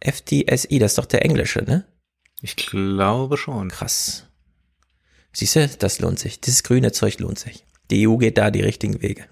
FTSI, 0.04 0.80
das 0.80 0.92
ist 0.92 0.98
doch 0.98 1.06
der 1.06 1.24
englische, 1.26 1.64
ne? 1.64 1.86
Ich 2.42 2.56
glaube 2.56 3.38
schon. 3.38 3.70
Krass. 3.70 4.28
Siehst 5.32 5.56
du, 5.56 5.68
das 5.68 6.00
lohnt 6.00 6.20
sich. 6.20 6.42
Dieses 6.42 6.64
grüne 6.64 6.92
Zeug 6.92 7.20
lohnt 7.20 7.40
sich. 7.40 7.66
Die 7.92 8.08
EU 8.08 8.18
geht 8.18 8.38
da 8.38 8.52
die 8.52 8.62
richtigen 8.62 9.02
Wege. 9.02 9.26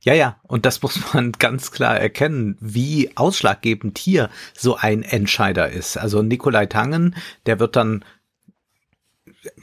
Ja, 0.00 0.12
ja, 0.12 0.38
und 0.42 0.66
das 0.66 0.82
muss 0.82 1.14
man 1.14 1.32
ganz 1.38 1.72
klar 1.72 1.98
erkennen, 1.98 2.56
wie 2.60 3.16
ausschlaggebend 3.16 3.98
hier 3.98 4.28
so 4.54 4.76
ein 4.76 5.02
Entscheider 5.02 5.70
ist. 5.70 5.96
Also 5.96 6.22
Nikolai 6.22 6.66
Tangen, 6.66 7.16
der 7.46 7.58
wird 7.58 7.76
dann 7.76 8.04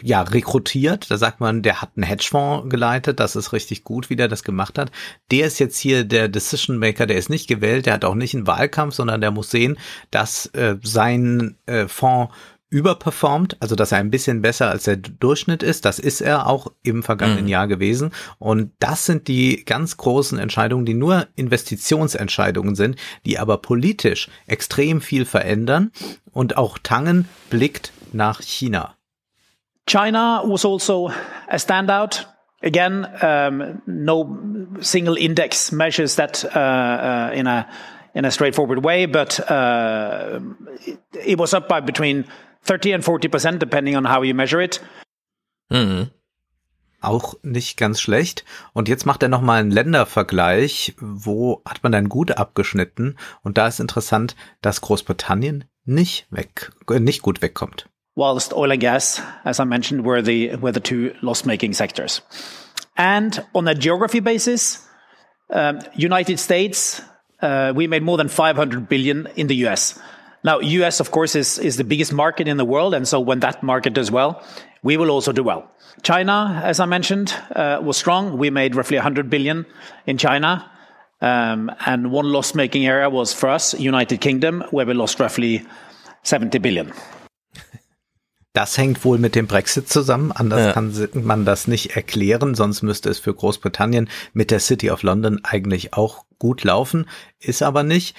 ja, 0.01 0.21
rekrutiert. 0.21 1.09
Da 1.09 1.17
sagt 1.17 1.39
man, 1.39 1.61
der 1.61 1.81
hat 1.81 1.91
einen 1.95 2.03
Hedgefonds 2.03 2.69
geleitet. 2.69 3.19
Das 3.19 3.35
ist 3.35 3.53
richtig 3.53 3.83
gut, 3.83 4.09
wie 4.09 4.15
der 4.15 4.27
das 4.27 4.43
gemacht 4.43 4.77
hat. 4.77 4.91
Der 5.31 5.47
ist 5.47 5.59
jetzt 5.59 5.77
hier 5.77 6.03
der 6.03 6.27
Decision 6.27 6.77
Maker. 6.77 7.07
Der 7.07 7.17
ist 7.17 7.29
nicht 7.29 7.47
gewählt. 7.47 7.85
Der 7.85 7.93
hat 7.93 8.05
auch 8.05 8.15
nicht 8.15 8.35
einen 8.35 8.47
Wahlkampf, 8.47 8.95
sondern 8.95 9.21
der 9.21 9.31
muss 9.31 9.51
sehen, 9.51 9.77
dass 10.11 10.47
äh, 10.47 10.77
sein 10.83 11.57
äh, 11.65 11.87
Fonds 11.87 12.33
überperformt, 12.71 13.57
also 13.59 13.75
dass 13.75 13.91
er 13.91 13.97
ein 13.97 14.11
bisschen 14.11 14.41
besser 14.41 14.69
als 14.69 14.85
der 14.85 14.95
Durchschnitt 14.95 15.61
ist. 15.61 15.83
Das 15.83 15.99
ist 15.99 16.21
er 16.21 16.47
auch 16.47 16.71
im 16.83 17.03
vergangenen 17.03 17.43
mhm. 17.43 17.49
Jahr 17.49 17.67
gewesen. 17.67 18.11
Und 18.39 18.71
das 18.79 19.05
sind 19.05 19.27
die 19.27 19.65
ganz 19.65 19.97
großen 19.97 20.39
Entscheidungen, 20.39 20.85
die 20.85 20.93
nur 20.93 21.27
Investitionsentscheidungen 21.35 22.75
sind, 22.75 22.95
die 23.25 23.37
aber 23.37 23.57
politisch 23.57 24.29
extrem 24.47 25.01
viel 25.01 25.25
verändern. 25.25 25.91
Und 26.31 26.55
auch 26.55 26.77
Tangen 26.77 27.27
blickt 27.49 27.91
nach 28.13 28.41
China. 28.41 28.95
China 29.91 30.41
was 30.45 30.63
also 30.63 31.09
a 31.49 31.57
standout. 31.57 32.25
Again, 32.63 33.05
um, 33.21 33.81
no 33.85 34.37
single 34.81 35.17
index 35.17 35.71
measures 35.71 36.15
that 36.15 36.45
uh, 36.45 36.59
uh, 36.59 37.31
in 37.33 37.47
a 37.47 37.67
in 38.13 38.25
a 38.25 38.31
straightforward 38.31 38.85
way, 38.85 39.05
but 39.05 39.39
uh, 39.49 40.39
it, 40.85 40.99
it, 41.25 41.39
was 41.39 41.53
up 41.53 41.67
by 41.67 41.81
between 41.81 42.25
30 42.63 42.93
and 42.93 43.05
40 43.05 43.29
percent, 43.29 43.59
depending 43.59 43.95
on 43.95 44.05
how 44.05 44.21
you 44.21 44.33
measure 44.33 44.61
it. 44.61 44.79
Mhm. 45.69 46.11
Auch 47.01 47.33
nicht 47.41 47.77
ganz 47.77 47.99
schlecht. 47.99 48.45
Und 48.73 48.87
jetzt 48.87 49.05
macht 49.05 49.23
er 49.23 49.29
nochmal 49.29 49.59
einen 49.59 49.71
Ländervergleich. 49.71 50.93
Wo 50.99 51.63
hat 51.65 51.81
man 51.81 51.91
dann 51.91 52.09
gut 52.09 52.37
abgeschnitten? 52.37 53.17
Und 53.41 53.57
da 53.57 53.67
ist 53.67 53.79
interessant, 53.79 54.35
dass 54.61 54.81
Großbritannien 54.81 55.65
nicht 55.83 56.27
weg, 56.29 56.71
nicht 56.99 57.23
gut 57.23 57.41
wegkommt. 57.41 57.90
Whilst 58.15 58.53
oil 58.53 58.71
and 58.71 58.81
gas, 58.81 59.21
as 59.45 59.59
I 59.59 59.63
mentioned, 59.63 60.05
were 60.05 60.21
the, 60.21 60.55
were 60.55 60.71
the 60.71 60.79
two 60.79 61.15
loss-making 61.21 61.73
sectors. 61.73 62.21
And 62.97 63.43
on 63.55 63.67
a 63.67 63.75
geography 63.75 64.19
basis, 64.19 64.85
um, 65.49 65.79
United 65.95 66.39
States, 66.39 67.01
uh, 67.41 67.73
we 67.75 67.87
made 67.87 68.03
more 68.03 68.17
than 68.17 68.27
500 68.27 68.87
billion 68.87 69.27
in 69.35 69.47
the 69.47 69.55
US. 69.67 69.99
Now, 70.43 70.59
US, 70.59 70.99
of 70.99 71.11
course, 71.11 71.35
is, 71.35 71.59
is 71.59 71.77
the 71.77 71.83
biggest 71.83 72.11
market 72.11 72.47
in 72.47 72.57
the 72.57 72.65
world. 72.65 72.93
And 72.93 73.07
so 73.07 73.19
when 73.19 73.39
that 73.41 73.61
market 73.61 73.93
does 73.93 74.11
well, 74.11 74.43
we 74.83 74.97
will 74.97 75.11
also 75.11 75.31
do 75.31 75.43
well. 75.43 75.69
China, 76.01 76.61
as 76.63 76.79
I 76.79 76.85
mentioned, 76.85 77.33
uh, 77.55 77.79
was 77.81 77.97
strong. 77.97 78.37
We 78.37 78.49
made 78.49 78.75
roughly 78.75 78.97
100 78.97 79.29
billion 79.29 79.65
in 80.05 80.17
China. 80.17 80.69
Um, 81.21 81.71
and 81.85 82.11
one 82.11 82.31
loss 82.31 82.55
making 82.55 82.87
area 82.87 83.07
was 83.07 83.33
for 83.33 83.49
us, 83.49 83.79
United 83.79 84.21
Kingdom, 84.21 84.63
where 84.71 84.87
we 84.87 84.93
lost 84.95 85.19
roughly 85.19 85.63
70 86.23 86.57
billion. 86.57 86.91
Das 88.53 88.77
hängt 88.77 89.05
wohl 89.05 89.17
mit 89.17 89.35
dem 89.35 89.47
Brexit 89.47 89.87
zusammen. 89.87 90.31
Anders 90.31 90.67
ja. 90.67 90.73
kann 90.73 90.93
man 91.13 91.45
das 91.45 91.67
nicht 91.67 91.95
erklären. 91.95 92.53
Sonst 92.53 92.81
müsste 92.81 93.09
es 93.09 93.19
für 93.19 93.33
Großbritannien 93.33 94.09
mit 94.33 94.51
der 94.51 94.59
City 94.59 94.91
of 94.91 95.03
London 95.03 95.39
eigentlich 95.43 95.93
auch 95.93 96.25
gut 96.37 96.63
laufen. 96.63 97.07
Ist 97.39 97.63
aber 97.63 97.83
nicht. 97.83 98.15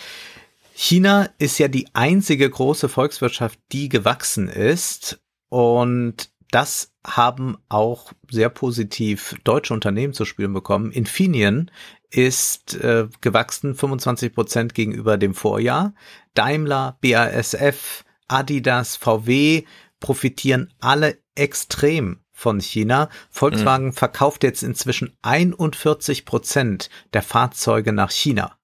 China 0.75 1.29
ist 1.39 1.59
ja 1.59 1.69
die 1.69 1.89
einzige 1.93 2.49
große 2.49 2.89
Volkswirtschaft, 2.89 3.59
die 3.73 3.91
gewachsen 3.91 4.49
ist. 4.49 5.21
Und 5.51 6.31
das 6.51 6.93
haben 7.07 7.59
auch 7.69 8.13
sehr 8.31 8.49
positiv 8.49 9.37
deutsche 9.45 9.75
Unternehmen 9.75 10.15
zu 10.15 10.25
spüren 10.25 10.55
bekommen. 10.55 10.93
Infineon 10.93 11.71
ist 12.11 12.75
äh, 12.75 13.09
gewachsen 13.21 13.75
25 13.75 14.35
Prozent 14.35 14.75
gegenüber 14.75 15.19
dem 15.19 15.35
Vorjahr. 15.35 15.95
Daimler, 16.35 16.97
BASF, 17.03 18.05
Adidas, 18.29 18.97
VW 18.97 19.65
profitieren 20.03 20.71
alle 20.81 21.19
extrem 21.35 22.21
von 22.33 22.61
China. 22.61 23.09
Volkswagen 23.31 23.87
mhm. 23.87 23.93
verkauft 23.95 24.43
jetzt 24.43 24.63
inzwischen 24.63 25.17
41 25.23 26.27
Prozent 26.27 26.91
der 27.15 27.23
Fahrzeuge 27.23 27.95
nach 27.95 28.11
China. 28.11 28.59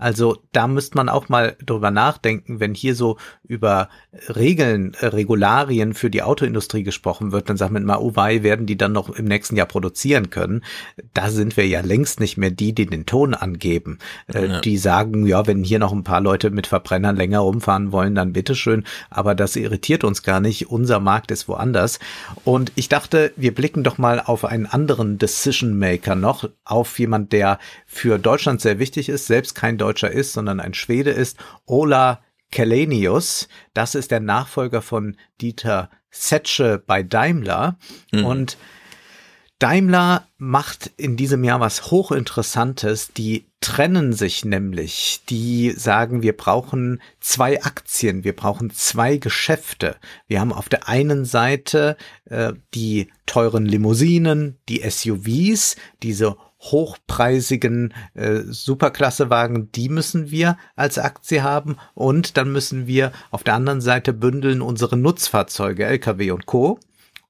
Also 0.00 0.38
da 0.52 0.66
müsste 0.66 0.96
man 0.96 1.10
auch 1.10 1.28
mal 1.28 1.56
drüber 1.64 1.90
nachdenken, 1.90 2.58
wenn 2.58 2.74
hier 2.74 2.94
so 2.94 3.18
über 3.46 3.90
Regeln, 4.34 4.94
äh, 4.94 5.06
Regularien 5.06 5.92
für 5.92 6.08
die 6.08 6.22
Autoindustrie 6.22 6.82
gesprochen 6.82 7.32
wird, 7.32 7.50
dann 7.50 7.58
sagt 7.58 7.72
man 7.72 7.82
immer, 7.82 8.00
oh 8.00 8.16
wei, 8.16 8.42
werden 8.42 8.64
die 8.64 8.78
dann 8.78 8.92
noch 8.92 9.10
im 9.10 9.26
nächsten 9.26 9.56
Jahr 9.56 9.66
produzieren 9.66 10.30
können. 10.30 10.64
Da 11.12 11.30
sind 11.30 11.56
wir 11.58 11.66
ja 11.66 11.82
längst 11.82 12.18
nicht 12.18 12.38
mehr 12.38 12.50
die, 12.50 12.74
die 12.74 12.86
den 12.86 13.04
Ton 13.04 13.34
angeben. 13.34 13.98
Äh, 14.32 14.46
ja. 14.46 14.60
Die 14.60 14.78
sagen, 14.78 15.26
ja, 15.26 15.46
wenn 15.46 15.62
hier 15.64 15.78
noch 15.78 15.92
ein 15.92 16.02
paar 16.02 16.22
Leute 16.22 16.50
mit 16.50 16.66
Verbrennern 16.66 17.16
länger 17.16 17.40
rumfahren 17.40 17.92
wollen, 17.92 18.14
dann 18.14 18.32
bitteschön. 18.32 18.84
Aber 19.10 19.34
das 19.34 19.54
irritiert 19.54 20.02
uns 20.02 20.22
gar 20.22 20.40
nicht. 20.40 20.70
Unser 20.70 20.98
Markt 20.98 21.30
ist 21.30 21.46
woanders. 21.46 21.98
Und 22.44 22.72
ich 22.74 22.88
dachte, 22.88 23.32
wir 23.36 23.54
blicken 23.54 23.84
doch 23.84 23.98
mal 23.98 24.18
auf 24.18 24.46
einen 24.46 24.64
anderen 24.64 25.18
Decision 25.18 25.78
Maker 25.78 26.14
noch, 26.14 26.48
auf 26.64 26.98
jemand, 26.98 27.32
der 27.32 27.58
für 27.86 28.18
Deutschland 28.18 28.62
sehr 28.62 28.78
wichtig 28.78 29.10
ist, 29.10 29.26
selbst 29.26 29.54
kein 29.54 29.76
Deutscher 29.76 29.89
ist, 29.92 30.32
sondern 30.32 30.60
ein 30.60 30.74
Schwede 30.74 31.10
ist, 31.10 31.38
Ola 31.66 32.20
Kelenius. 32.50 33.48
Das 33.74 33.94
ist 33.94 34.10
der 34.10 34.20
Nachfolger 34.20 34.82
von 34.82 35.16
Dieter 35.40 35.90
Zetsche 36.10 36.82
bei 36.84 37.02
Daimler. 37.02 37.78
Mhm. 38.12 38.24
Und 38.24 38.56
Daimler 39.60 40.26
macht 40.38 40.90
in 40.96 41.16
diesem 41.16 41.44
Jahr 41.44 41.60
was 41.60 41.90
hochinteressantes. 41.90 43.12
Die 43.12 43.44
trennen 43.60 44.14
sich 44.14 44.44
nämlich. 44.44 45.20
Die 45.28 45.72
sagen, 45.72 46.22
wir 46.22 46.34
brauchen 46.34 47.02
zwei 47.20 47.62
Aktien, 47.62 48.24
wir 48.24 48.34
brauchen 48.34 48.70
zwei 48.70 49.18
Geschäfte. 49.18 49.96
Wir 50.26 50.40
haben 50.40 50.52
auf 50.52 50.70
der 50.70 50.88
einen 50.88 51.26
Seite 51.26 51.98
äh, 52.24 52.54
die 52.74 53.08
teuren 53.26 53.66
Limousinen, 53.66 54.58
die 54.68 54.80
SUVs, 54.88 55.76
diese 56.02 56.36
hochpreisigen 56.60 57.94
äh, 58.14 58.40
Superklassewagen, 58.44 59.72
die 59.72 59.88
müssen 59.88 60.30
wir 60.30 60.58
als 60.76 60.98
Aktie 60.98 61.42
haben 61.42 61.76
und 61.94 62.36
dann 62.36 62.52
müssen 62.52 62.86
wir 62.86 63.12
auf 63.30 63.44
der 63.44 63.54
anderen 63.54 63.80
Seite 63.80 64.12
bündeln 64.12 64.60
unsere 64.60 64.96
Nutzfahrzeuge, 64.96 65.86
Lkw 65.86 66.30
und 66.32 66.46
Co. 66.46 66.78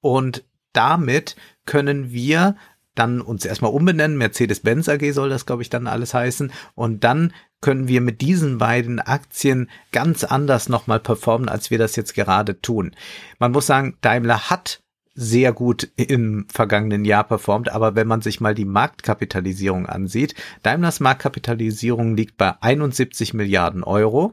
Und 0.01 0.45
damit 0.73 1.37
können 1.65 2.11
wir 2.11 2.57
dann 2.95 3.21
uns 3.21 3.45
erstmal 3.45 3.73
umbenennen, 3.73 4.19
Mercedes-Benz 4.19 4.89
AG 4.89 5.13
soll 5.13 5.31
das, 5.31 5.47
glaube 5.47 5.63
ich, 5.63 5.71
dann 5.71 5.87
alles 5.87 6.13
heißen. 6.13 6.53
Und 6.75 7.05
dann 7.05 7.33
können 7.61 7.89
wir 7.89 8.01
mit 8.01 8.21
diesen 8.21 8.59
beiden 8.59 9.01
Aktien 9.01 9.71
ganz 9.93 10.25
anders 10.25 10.69
nochmal 10.69 11.01
performen, 11.01 11.49
als 11.49 11.71
wir 11.71 11.79
das 11.79 11.97
jetzt 11.97 12.15
gerade 12.15 12.61
tun. 12.61 12.95
Man 13.39 13.53
muss 13.53 13.67
sagen, 13.67 13.97
Daimler 14.01 14.51
hat 14.51 14.83
sehr 15.21 15.53
gut 15.53 15.87
im 15.97 16.47
vergangenen 16.49 17.05
Jahr 17.05 17.25
performt. 17.25 17.69
Aber 17.69 17.95
wenn 17.95 18.07
man 18.07 18.23
sich 18.23 18.41
mal 18.41 18.55
die 18.55 18.65
Marktkapitalisierung 18.65 19.85
ansieht, 19.85 20.35
Daimlers 20.63 20.99
Marktkapitalisierung 20.99 22.17
liegt 22.17 22.39
bei 22.39 22.55
71 22.63 23.35
Milliarden 23.35 23.85
Euro. 23.85 24.33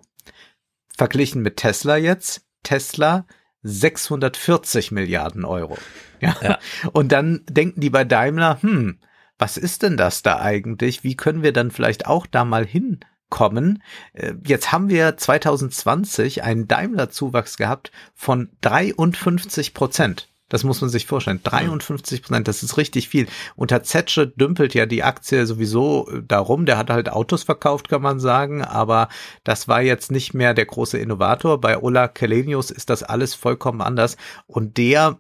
Verglichen 0.96 1.42
mit 1.42 1.58
Tesla 1.58 1.98
jetzt. 1.98 2.46
Tesla 2.64 3.26
640 3.64 4.92
Milliarden 4.92 5.44
Euro. 5.44 5.78
Ja. 6.22 6.38
ja. 6.42 6.58
Und 6.94 7.12
dann 7.12 7.42
denken 7.50 7.82
die 7.82 7.90
bei 7.90 8.06
Daimler, 8.06 8.62
hm, 8.62 9.00
was 9.38 9.58
ist 9.58 9.84
denn 9.84 9.98
das 9.98 10.24
da 10.24 10.40
eigentlich? 10.40 11.04
Wie 11.04 11.18
können 11.18 11.44
wir 11.44 11.52
dann 11.52 11.70
vielleicht 11.70 12.08
auch 12.08 12.26
da 12.26 12.46
mal 12.46 12.66
hinkommen? 12.66 13.84
Äh, 14.14 14.36
jetzt 14.46 14.72
haben 14.72 14.90
wir 14.90 15.18
2020 15.18 16.44
einen 16.44 16.70
Daimler-Zuwachs 16.70 17.58
gehabt 17.58 17.92
von 18.16 18.50
53 18.62 19.74
Prozent. 19.74 20.30
Das 20.50 20.64
muss 20.64 20.80
man 20.80 20.90
sich 20.90 21.06
vorstellen. 21.06 21.42
53 21.44 22.22
Prozent, 22.22 22.48
das 22.48 22.64
ist 22.64 22.78
richtig 22.78 23.10
viel. 23.10 23.28
Unter 23.56 23.84
Zetsche 23.84 24.28
dümpelt 24.28 24.74
ja 24.74 24.86
die 24.86 25.04
Aktie 25.04 25.46
sowieso 25.46 26.10
äh, 26.10 26.22
darum. 26.26 26.66
Der 26.66 26.78
hat 26.78 26.90
halt 26.90 27.10
Autos 27.10 27.44
verkauft, 27.44 27.90
kann 27.90 28.02
man 28.02 28.20
sagen. 28.20 28.64
Aber 28.64 29.10
das 29.44 29.68
war 29.68 29.82
jetzt 29.82 30.12
nicht 30.12 30.34
mehr 30.34 30.54
der 30.54 30.66
große 30.66 30.98
Innovator. 30.98 31.60
Bei 31.60 31.78
Ola 31.78 32.08
Kelenius 32.08 32.72
ist 32.72 32.90
das 32.90 33.04
alles 33.04 33.36
vollkommen 33.36 33.82
anders. 33.82 34.16
Und 34.46 34.78
der 34.78 35.20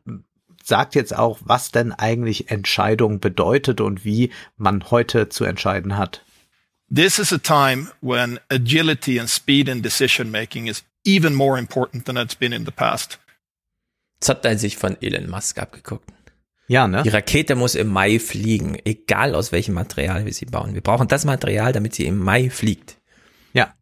sagt 0.64 0.95
jetzt 0.95 1.16
auch, 1.16 1.40
was 1.44 1.72
denn 1.72 1.91
eigentlich 1.91 2.49
Entscheidung 2.49 3.20
bedeutet 3.20 3.82
und 3.82 4.06
wie 4.06 4.32
man 4.58 4.90
heute 4.91 5.30
zu 5.30 5.44
entscheiden 5.44 5.98
hat. 5.98 6.24
This 6.94 7.20
is 7.20 7.34
a 7.34 7.38
time 7.38 7.90
when 7.99 8.40
agility 8.49 9.20
and 9.20 9.30
speed 9.30 9.68
in 9.68 9.82
decision 9.82 10.32
making 10.32 10.68
is 10.68 10.86
even 11.06 11.34
more 11.34 11.60
important 11.60 12.06
than 12.06 12.16
it's 12.16 12.36
been 12.36 12.54
in 12.54 12.66
the 12.66 12.72
past. 12.72 13.20
Das 14.19 14.30
hat 14.30 14.45
er 14.45 14.57
sich 14.57 14.77
von 14.77 14.98
Elon 15.02 15.30
Musk 15.30 15.60
abgeguckt. 15.60 16.10
Ja, 16.68 16.88
ne? 16.88 17.03
Die 17.03 17.10
Rakete 17.10 17.56
muss 17.56 17.76
im 17.76 17.88
Mai 17.88 18.19
fliegen, 18.19 18.77
egal 18.84 19.35
aus 19.35 19.52
welchem 19.52 19.73
Material 19.73 20.26
wir 20.26 20.34
sie 20.34 20.45
bauen. 20.45 20.73
Wir 20.73 20.81
brauchen 20.81 21.07
das 21.07 21.23
Material, 21.23 21.72
damit 21.72 21.95
sie 21.95 22.06
im 22.06 22.18
Mai 22.18 22.49
fliegt. 22.49 22.98
Ja. 23.53 23.73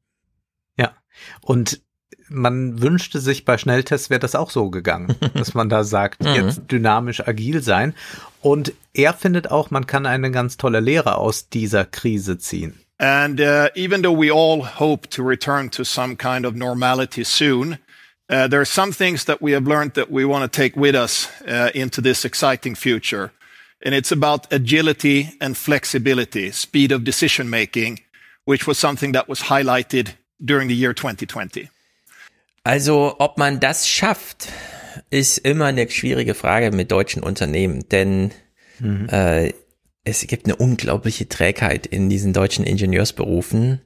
Ja. 0.77 0.93
Und 1.41 1.81
man 2.27 2.81
wünschte 2.81 3.19
sich 3.19 3.43
bei 3.45 3.57
Schnelltests 3.57 4.09
wäre 4.09 4.19
das 4.19 4.35
auch 4.35 4.51
so 4.51 4.69
gegangen, 4.69 5.15
dass 5.33 5.53
man 5.55 5.69
da 5.69 5.83
sagt, 5.83 6.21
Mhm. 6.23 6.35
jetzt 6.35 6.61
dynamisch 6.71 7.27
agil 7.27 7.61
sein. 7.63 7.95
Und 8.41 8.73
er 8.93 9.13
findet 9.13 9.49
auch, 9.49 9.71
man 9.71 9.87
kann 9.87 10.05
eine 10.05 10.29
ganz 10.29 10.57
tolle 10.57 10.79
Lehre 10.79 11.15
aus 11.17 11.49
dieser 11.49 11.85
Krise 11.85 12.37
ziehen. 12.37 12.79
And 12.97 13.39
uh, 13.41 13.67
even 13.75 14.03
though 14.03 14.17
we 14.17 14.31
all 14.31 14.79
hope 14.79 15.09
to 15.09 15.23
return 15.23 15.69
to 15.71 15.83
some 15.83 16.15
kind 16.15 16.45
of 16.45 16.53
normality 16.53 17.23
soon, 17.25 17.77
there 18.27 18.59
are 18.59 18.65
some 18.65 18.91
things 18.91 19.25
that 19.25 19.41
we 19.41 19.51
have 19.53 19.67
learned 19.67 19.93
that 19.93 20.09
we 20.09 20.25
want 20.25 20.51
to 20.51 20.61
take 20.61 20.75
with 20.75 20.95
us 20.95 21.29
uh, 21.47 21.69
into 21.73 22.01
this 22.01 22.25
exciting 22.25 22.75
future. 22.75 23.31
And 23.83 23.93
it's 23.93 24.11
about 24.11 24.51
agility 24.51 25.29
and 25.39 25.55
flexibility, 25.55 26.51
speed 26.51 26.91
of 26.91 27.03
decision 27.03 27.49
making, 27.49 27.99
which 28.45 28.65
was 28.65 28.79
something 28.79 29.13
that 29.13 29.27
was 29.27 29.41
highlighted 29.43 30.15
during 30.43 30.67
the 30.69 30.75
year 30.75 30.93
2020. 30.93 31.69
Also, 32.63 33.15
ob 33.19 33.37
man 33.37 33.59
das 33.59 33.87
schafft, 33.87 34.47
ist 35.11 35.37
immer 35.39 35.65
eine 35.65 35.87
schwierige 35.89 36.33
Frage 36.33 36.71
mit 36.71 36.91
deutschen 36.91 37.21
Unternehmen, 37.21 37.87
denn 37.89 38.31
Mhm. 38.79 39.07
äh, 39.09 39.53
es 40.03 40.25
gibt 40.27 40.45
eine 40.45 40.55
unglaubliche 40.55 41.27
Trägheit 41.27 41.85
in 41.87 42.09
diesen 42.09 42.33
deutschen 42.33 42.65
Ingenieursberufen. 42.65 43.81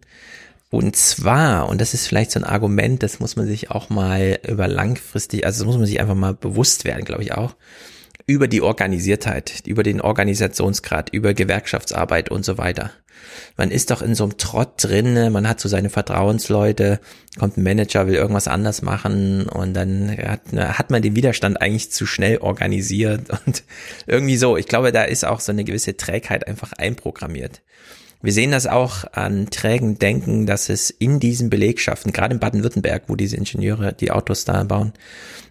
Und 0.71 0.95
zwar, 0.95 1.67
und 1.67 1.81
das 1.81 1.95
ist 1.95 2.07
vielleicht 2.07 2.31
so 2.31 2.39
ein 2.39 2.43
Argument, 2.43 3.01
das 3.01 3.19
muss 3.19 3.35
man 3.35 3.47
sich 3.47 3.71
auch 3.71 3.89
mal 3.89 4.39
über 4.47 4.67
langfristig, 4.67 5.45
also 5.45 5.59
das 5.59 5.65
muss 5.65 5.77
man 5.77 5.87
sich 5.87 5.99
einfach 5.99 6.15
mal 6.15 6.35
bewusst 6.35 6.85
werden, 6.85 7.05
glaube 7.05 7.23
ich 7.23 7.31
auch, 7.31 7.55
über 8.27 8.47
die 8.47 8.61
Organisiertheit, 8.61 9.63
über 9.65 9.81
den 9.81 9.99
Organisationsgrad, 9.99 11.09
über 11.11 11.33
Gewerkschaftsarbeit 11.33 12.29
und 12.29 12.45
so 12.45 12.59
weiter. 12.59 12.91
Man 13.57 13.71
ist 13.71 13.89
doch 13.89 14.03
in 14.03 14.13
so 14.13 14.25
einem 14.25 14.37
Trott 14.37 14.83
drin, 14.83 15.31
man 15.31 15.47
hat 15.47 15.59
so 15.59 15.67
seine 15.67 15.89
Vertrauensleute, 15.89 16.99
kommt 17.39 17.57
ein 17.57 17.63
Manager, 17.63 18.05
will 18.05 18.15
irgendwas 18.15 18.47
anders 18.47 18.83
machen 18.83 19.47
und 19.47 19.73
dann 19.73 20.15
hat, 20.15 20.41
hat 20.53 20.91
man 20.91 21.01
den 21.01 21.15
Widerstand 21.15 21.59
eigentlich 21.59 21.91
zu 21.91 22.05
schnell 22.05 22.37
organisiert 22.37 23.29
und 23.45 23.63
irgendwie 24.05 24.37
so. 24.37 24.55
Ich 24.55 24.67
glaube, 24.67 24.91
da 24.91 25.03
ist 25.03 25.25
auch 25.25 25.39
so 25.39 25.51
eine 25.51 25.63
gewisse 25.63 25.97
Trägheit 25.97 26.47
einfach 26.47 26.73
einprogrammiert. 26.73 27.61
Wir 28.21 28.33
sehen 28.33 28.51
das 28.51 28.67
auch 28.67 29.05
an 29.13 29.49
trägen 29.49 29.97
Denken, 29.97 30.45
dass 30.45 30.67
es 30.67 30.89
in 30.89 31.21
diesen 31.21 31.49
Belegschaften, 31.49 32.11
gerade 32.11 32.33
in 32.33 32.39
Baden-Württemberg, 32.39 33.03
wo 33.07 33.15
diese 33.15 33.37
Ingenieure 33.37 33.93
die 33.93 34.11
Autos 34.11 34.43
da 34.43 34.63
bauen, 34.63 34.91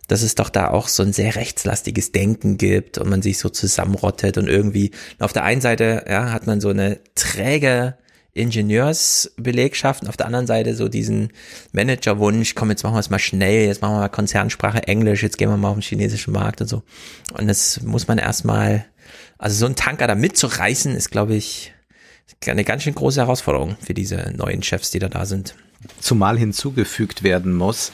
dass 0.07 0.23
es 0.23 0.35
doch 0.35 0.51
da 0.51 0.69
auch 0.69 0.89
so 0.89 1.03
ein 1.03 1.15
sehr 1.15 1.37
rechtslastiges 1.37 2.13
Denken 2.13 2.59
gibt 2.59 2.99
und 2.99 3.09
man 3.09 3.23
sich 3.23 3.39
so 3.39 3.49
zusammenrottet 3.49 4.37
und 4.37 4.49
irgendwie 4.49 4.91
auf 5.19 5.33
der 5.33 5.45
einen 5.45 5.63
Seite 5.63 6.05
ja, 6.09 6.31
hat 6.31 6.47
man 6.47 6.61
so 6.61 6.69
eine 6.69 6.99
träge 7.15 7.97
Ingenieursbelegschaft 8.35 10.03
und 10.03 10.09
auf 10.09 10.17
der 10.17 10.27
anderen 10.27 10.47
Seite 10.47 10.75
so 10.75 10.89
diesen 10.89 11.33
Managerwunsch, 11.73 12.55
komm, 12.55 12.71
jetzt 12.71 12.83
machen 12.83 12.95
wir 12.95 13.01
es 13.01 13.11
mal 13.11 13.19
schnell, 13.19 13.67
jetzt 13.67 13.81
machen 13.81 13.95
wir 13.95 14.01
mal 14.01 14.09
Konzernsprache 14.09 14.87
Englisch, 14.87 15.23
jetzt 15.23 15.39
gehen 15.39 15.49
wir 15.49 15.57
mal 15.57 15.71
auf 15.71 15.77
den 15.77 15.83
chinesischen 15.83 16.33
Markt 16.33 16.61
und 16.61 16.69
so. 16.69 16.83
Und 17.33 17.49
das 17.49 17.81
muss 17.83 18.09
man 18.09 18.19
erstmal, 18.19 18.85
also 19.39 19.57
so 19.57 19.67
einen 19.67 19.77
Tanker 19.77 20.07
da 20.07 20.15
mitzureißen, 20.15 20.95
ist, 20.95 21.11
glaube 21.11 21.35
ich, 21.35 21.73
eine 22.47 22.65
ganz 22.65 22.83
schön 22.83 22.95
große 22.95 23.21
Herausforderung 23.21 23.77
für 23.81 23.95
diese 23.95 24.33
neuen 24.37 24.63
Chefs, 24.63 24.91
die 24.91 24.99
da 24.99 25.09
da 25.09 25.27
sind. 25.27 25.55
Zumal 26.01 26.39
hinzugefügt 26.39 27.23
werden 27.23 27.55
muss, 27.55 27.93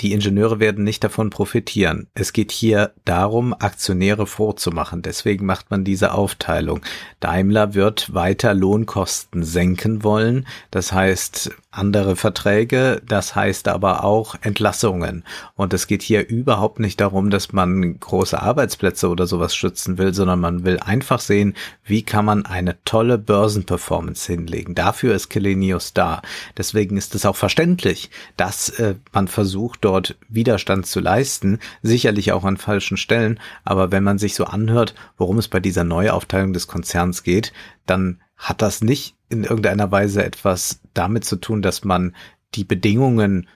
die 0.00 0.12
Ingenieure 0.12 0.60
werden 0.60 0.84
nicht 0.84 1.02
davon 1.04 1.30
profitieren. 1.30 2.08
Es 2.12 2.34
geht 2.34 2.52
hier 2.52 2.92
darum, 3.06 3.54
Aktionäre 3.54 4.26
vorzumachen. 4.26 5.00
Deswegen 5.00 5.46
macht 5.46 5.70
man 5.70 5.84
diese 5.84 6.12
Aufteilung. 6.12 6.82
Daimler 7.20 7.72
wird 7.72 8.12
weiter 8.12 8.52
Lohnkosten 8.52 9.42
senken 9.42 10.04
wollen. 10.04 10.46
Das 10.70 10.92
heißt, 10.92 11.50
andere 11.76 12.16
Verträge, 12.16 13.02
das 13.06 13.34
heißt 13.34 13.68
aber 13.68 14.04
auch 14.04 14.36
Entlassungen. 14.40 15.24
Und 15.54 15.74
es 15.74 15.86
geht 15.86 16.02
hier 16.02 16.28
überhaupt 16.28 16.80
nicht 16.80 17.00
darum, 17.00 17.30
dass 17.30 17.52
man 17.52 17.98
große 17.98 18.40
Arbeitsplätze 18.40 19.08
oder 19.08 19.26
sowas 19.26 19.54
schützen 19.54 19.98
will, 19.98 20.14
sondern 20.14 20.40
man 20.40 20.64
will 20.64 20.78
einfach 20.78 21.20
sehen, 21.20 21.54
wie 21.84 22.02
kann 22.02 22.24
man 22.24 22.46
eine 22.46 22.76
tolle 22.84 23.18
Börsenperformance 23.18 24.32
hinlegen. 24.32 24.74
Dafür 24.74 25.14
ist 25.14 25.28
Kelenius 25.28 25.92
da. 25.92 26.22
Deswegen 26.56 26.96
ist 26.96 27.14
es 27.14 27.26
auch 27.26 27.36
verständlich, 27.36 28.10
dass 28.36 28.68
äh, 28.78 28.94
man 29.12 29.28
versucht, 29.28 29.80
dort 29.82 30.16
Widerstand 30.28 30.86
zu 30.86 31.00
leisten, 31.00 31.58
sicherlich 31.82 32.32
auch 32.32 32.44
an 32.44 32.56
falschen 32.56 32.96
Stellen. 32.96 33.40
Aber 33.64 33.92
wenn 33.92 34.04
man 34.04 34.18
sich 34.18 34.34
so 34.34 34.44
anhört, 34.44 34.94
worum 35.16 35.38
es 35.38 35.48
bei 35.48 35.60
dieser 35.60 35.84
Neuaufteilung 35.84 36.52
des 36.52 36.66
Konzerns 36.66 37.22
geht, 37.22 37.52
dann 37.86 38.20
hat 38.36 38.62
das 38.62 38.82
nicht 38.82 39.15
in 39.28 39.44
irgendeiner 39.44 39.90
Weise 39.90 40.24
etwas 40.24 40.80
damit 40.94 41.24
zu 41.24 41.36
tun, 41.36 41.62
dass 41.62 41.84
man 41.84 42.14
die 42.54 42.64
Bedingungen 42.64 43.48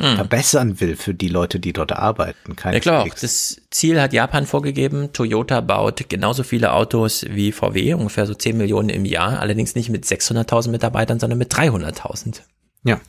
Hm. 0.00 0.16
verbessern 0.16 0.80
will 0.80 0.96
für 0.96 1.12
die 1.12 1.28
Leute, 1.28 1.60
die 1.60 1.74
dort 1.74 1.92
arbeiten. 1.92 2.56
Ja 2.64 2.80
klar, 2.80 3.06
das 3.20 3.60
Ziel 3.70 4.00
hat 4.00 4.14
Japan 4.14 4.46
vorgegeben. 4.46 5.12
Toyota 5.12 5.60
baut 5.60 6.08
genauso 6.08 6.44
viele 6.44 6.72
Autos 6.72 7.26
wie 7.28 7.52
VW, 7.52 7.92
ungefähr 7.94 8.26
so 8.26 8.34
10 8.34 8.56
Millionen 8.56 8.88
im 8.88 9.04
Jahr, 9.04 9.38
allerdings 9.38 9.74
nicht 9.74 9.90
mit 9.90 10.06
600.000 10.06 10.70
Mitarbeitern, 10.70 11.20
sondern 11.20 11.38
mit 11.38 11.52
300.000. 11.52 12.40
Ja, 12.84 13.00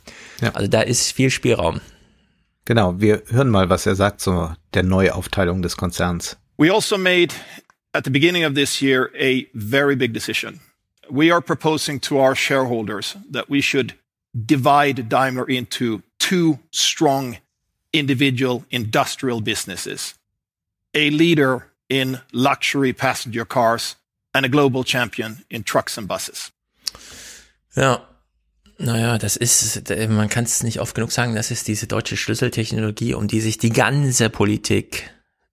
ja. 0.42 0.52
Also 0.54 0.68
da 0.68 0.82
ist 0.82 1.14
viel 1.14 1.30
Spielraum. 1.30 1.80
Genau, 2.66 3.00
wir 3.00 3.24
hören 3.30 3.50
mal, 3.50 3.70
was 3.70 3.86
er 3.86 3.96
sagt 3.96 4.20
zu 4.20 4.54
der 4.74 4.84
Neuaufteilung 4.84 5.62
des 5.62 5.78
Konzerns. 5.78 6.38
We 6.58 6.72
also 6.72 6.98
made 6.98 7.34
at 7.94 8.04
the 8.04 8.12
beginning 8.12 8.46
of 8.46 8.54
this 8.56 8.82
year 8.82 9.10
a 9.20 9.44
very 9.54 9.96
big 9.96 10.14
decision. 10.14 10.60
We 11.10 11.32
are 11.32 11.42
proposing 11.42 12.00
to 12.02 12.20
our 12.20 12.36
shareholders 12.36 13.16
that 13.30 13.50
we 13.50 13.62
should 13.62 13.94
divide 14.34 15.10
Daimler 15.10 15.46
into 15.46 16.02
two 16.20 16.60
strong 16.72 17.38
individual 17.92 18.64
industrial 18.72 19.42
businesses 19.42 20.16
a 20.94 21.10
leader 21.10 21.68
in 21.90 22.20
luxury 22.32 22.94
passenger 22.94 23.46
cars 23.46 23.96
and 24.34 24.46
a 24.46 24.50
global 24.50 24.84
champion 24.84 25.44
in 25.50 25.64
trucks 25.64 25.98
and 25.98 26.08
buses. 26.08 26.52
Ja. 27.76 28.08
Naja, 28.80 29.18
das 29.20 29.38
ist, 29.38 29.90
man 30.10 30.30
kann 30.30 30.46
es 30.46 30.64
nicht 30.64 30.80
oft 30.80 30.96
genug 30.96 31.12
sagen, 31.12 31.36
das 31.36 31.52
ist 31.52 31.68
diese 31.68 31.86
deutsche 31.86 32.18
Schlüsseltechnologie, 32.18 33.14
um 33.14 33.28
die 33.28 33.40
sich 33.40 33.60
die 33.60 33.70
ganze 33.70 34.30
Politik 34.30 35.12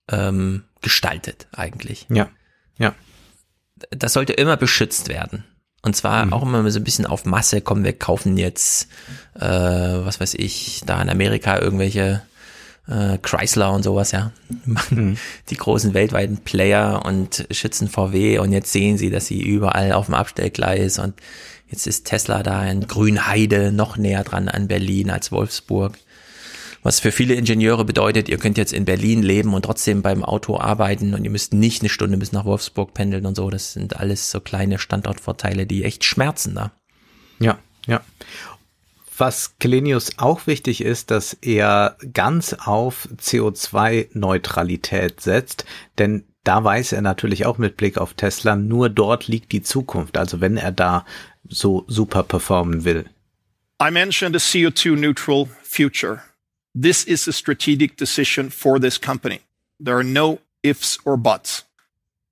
ähm, 0.09 0.64
gestaltet 0.81 1.47
eigentlich. 1.52 2.06
Ja, 2.09 2.31
ja. 2.78 2.94
Das 3.90 4.12
sollte 4.12 4.32
immer 4.32 4.57
beschützt 4.57 5.09
werden. 5.09 5.44
Und 5.82 5.97
zwar 5.97 6.27
Mhm. 6.27 6.32
auch 6.35 6.43
immer 6.43 6.70
so 6.70 6.78
ein 6.78 6.85
bisschen 6.85 7.07
auf 7.07 7.24
Masse, 7.24 7.61
kommen 7.62 7.85
wir 7.85 7.94
kaufen 7.94 8.36
jetzt, 8.36 8.89
äh, 9.35 9.40
was 9.40 10.20
weiß 10.20 10.35
ich, 10.35 10.82
da 10.85 11.01
in 11.01 11.09
Amerika 11.09 11.59
irgendwelche 11.59 12.23
äh, 12.89 13.19
Chrysler 13.19 13.73
und 13.73 13.82
sowas, 13.82 14.11
ja. 14.12 14.32
Machen 14.66 15.19
Die 15.48 15.57
großen 15.57 15.94
weltweiten 15.94 16.39
Player 16.39 17.02
und 17.05 17.47
schützen 17.51 17.89
VW 17.89 18.39
und 18.39 18.52
jetzt 18.52 18.73
sehen 18.73 18.98
sie, 18.98 19.11
dass 19.11 19.27
sie 19.27 19.40
überall 19.40 19.93
auf 19.93 20.07
dem 20.07 20.15
Abstellgleis 20.15 20.98
und 20.98 21.15
jetzt 21.69 21.86
ist 21.86 22.07
Tesla 22.07 22.43
da 22.43 22.65
in 22.66 22.86
Grünheide 22.89 23.70
noch 23.70 23.97
näher 23.97 24.24
dran 24.24 24.48
an 24.48 24.66
Berlin 24.66 25.11
als 25.11 25.31
Wolfsburg. 25.31 25.98
Was 26.82 27.01
für 27.01 27.12
viele 27.12 27.35
Ingenieure 27.35 27.85
bedeutet, 27.85 28.28
ihr 28.28 28.39
könnt 28.39 28.57
jetzt 28.57 28.73
in 28.73 28.86
Berlin 28.86 29.23
leben 29.23 29.52
und 29.52 29.66
trotzdem 29.66 30.01
beim 30.01 30.24
Auto 30.24 30.59
arbeiten 30.59 31.15
und 31.15 31.24
ihr 31.24 31.31
müsst 31.31 31.52
nicht 31.52 31.82
eine 31.82 31.90
Stunde 31.90 32.16
bis 32.16 32.32
nach 32.32 32.47
Wolfsburg 32.47 32.94
pendeln 32.94 33.27
und 33.27 33.35
so. 33.35 33.51
Das 33.51 33.74
sind 33.74 33.97
alles 33.97 34.31
so 34.31 34.40
kleine 34.40 34.78
Standortvorteile, 34.78 35.66
die 35.66 35.85
echt 35.85 36.05
schmerzen 36.05 36.55
da. 36.55 36.73
Ja, 37.39 37.59
ja. 37.86 38.01
Was 39.19 39.59
Kelenius 39.59 40.12
auch 40.16 40.47
wichtig 40.47 40.82
ist, 40.82 41.11
dass 41.11 41.35
er 41.35 41.98
ganz 42.15 42.55
auf 42.55 43.09
CO2-Neutralität 43.19 45.20
setzt, 45.20 45.66
denn 45.98 46.24
da 46.44 46.65
weiß 46.65 46.93
er 46.93 47.02
natürlich 47.02 47.44
auch 47.44 47.59
mit 47.59 47.77
Blick 47.77 47.98
auf 47.98 48.15
Tesla, 48.15 48.57
nur 48.57 48.89
dort 48.89 49.28
liegt 49.28 49.52
die 49.52 49.61
Zukunft. 49.61 50.16
Also 50.16 50.40
wenn 50.40 50.57
er 50.57 50.73
da 50.73 51.05
so 51.47 51.85
super 51.86 52.23
performen 52.23 52.85
will. 52.85 53.05
I 53.82 53.90
mentioned 53.90 54.35
a 54.35 54.39
CO2 54.39 54.97
neutral 54.97 55.47
future. 55.62 56.23
This 56.74 57.05
is 57.05 57.26
a 57.26 57.32
strategic 57.32 57.97
decision 57.97 58.51
for 58.51 58.78
this 58.78 58.98
company. 58.98 59.40
There 59.78 59.97
are 59.98 60.05
no 60.05 60.38
ifs 60.62 60.98
or 61.05 61.16
buts. 61.16 61.64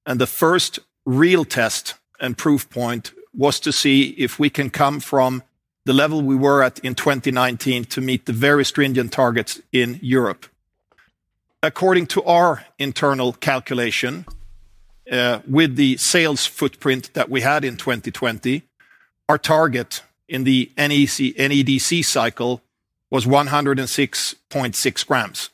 And 0.07 0.21
the 0.21 0.27
first 0.27 0.79
real 1.05 1.45
test 1.45 1.95
and 2.21 2.39
proof 2.39 2.69
point 2.71 3.13
was 3.35 3.61
to 3.61 3.73
see 3.73 4.11
if 4.11 4.39
we 4.39 4.51
can 4.51 4.71
come 4.71 5.01
from 5.01 5.43
the 5.85 5.93
level 5.93 6.23
we 6.23 6.37
were 6.37 6.63
at 6.63 6.79
in 6.81 6.95
2019 6.95 7.85
to 7.87 8.01
meet 8.01 8.27
the 8.27 8.33
very 8.33 8.65
stringent 8.65 9.13
targets 9.13 9.61
in 9.73 9.99
Europe. 10.03 10.47
According 11.63 12.07
to 12.09 12.23
our 12.25 12.65
internal 12.79 13.33
calculation, 13.33 14.27
uh, 15.11 15.41
with 15.49 15.77
the 15.77 15.97
sales 15.97 16.47
footprint 16.47 17.11
that 17.15 17.31
we 17.31 17.41
had 17.41 17.65
in 17.65 17.77
2020, 17.77 18.63
our 19.29 19.39
target 19.39 20.03
in 20.29 20.45
the 20.45 20.71
NEC, 20.77 21.35
NEDC 21.37 22.05
cycle 22.05 22.61
was 23.11 23.27
106.6 23.27 25.07
grams. 25.07 25.51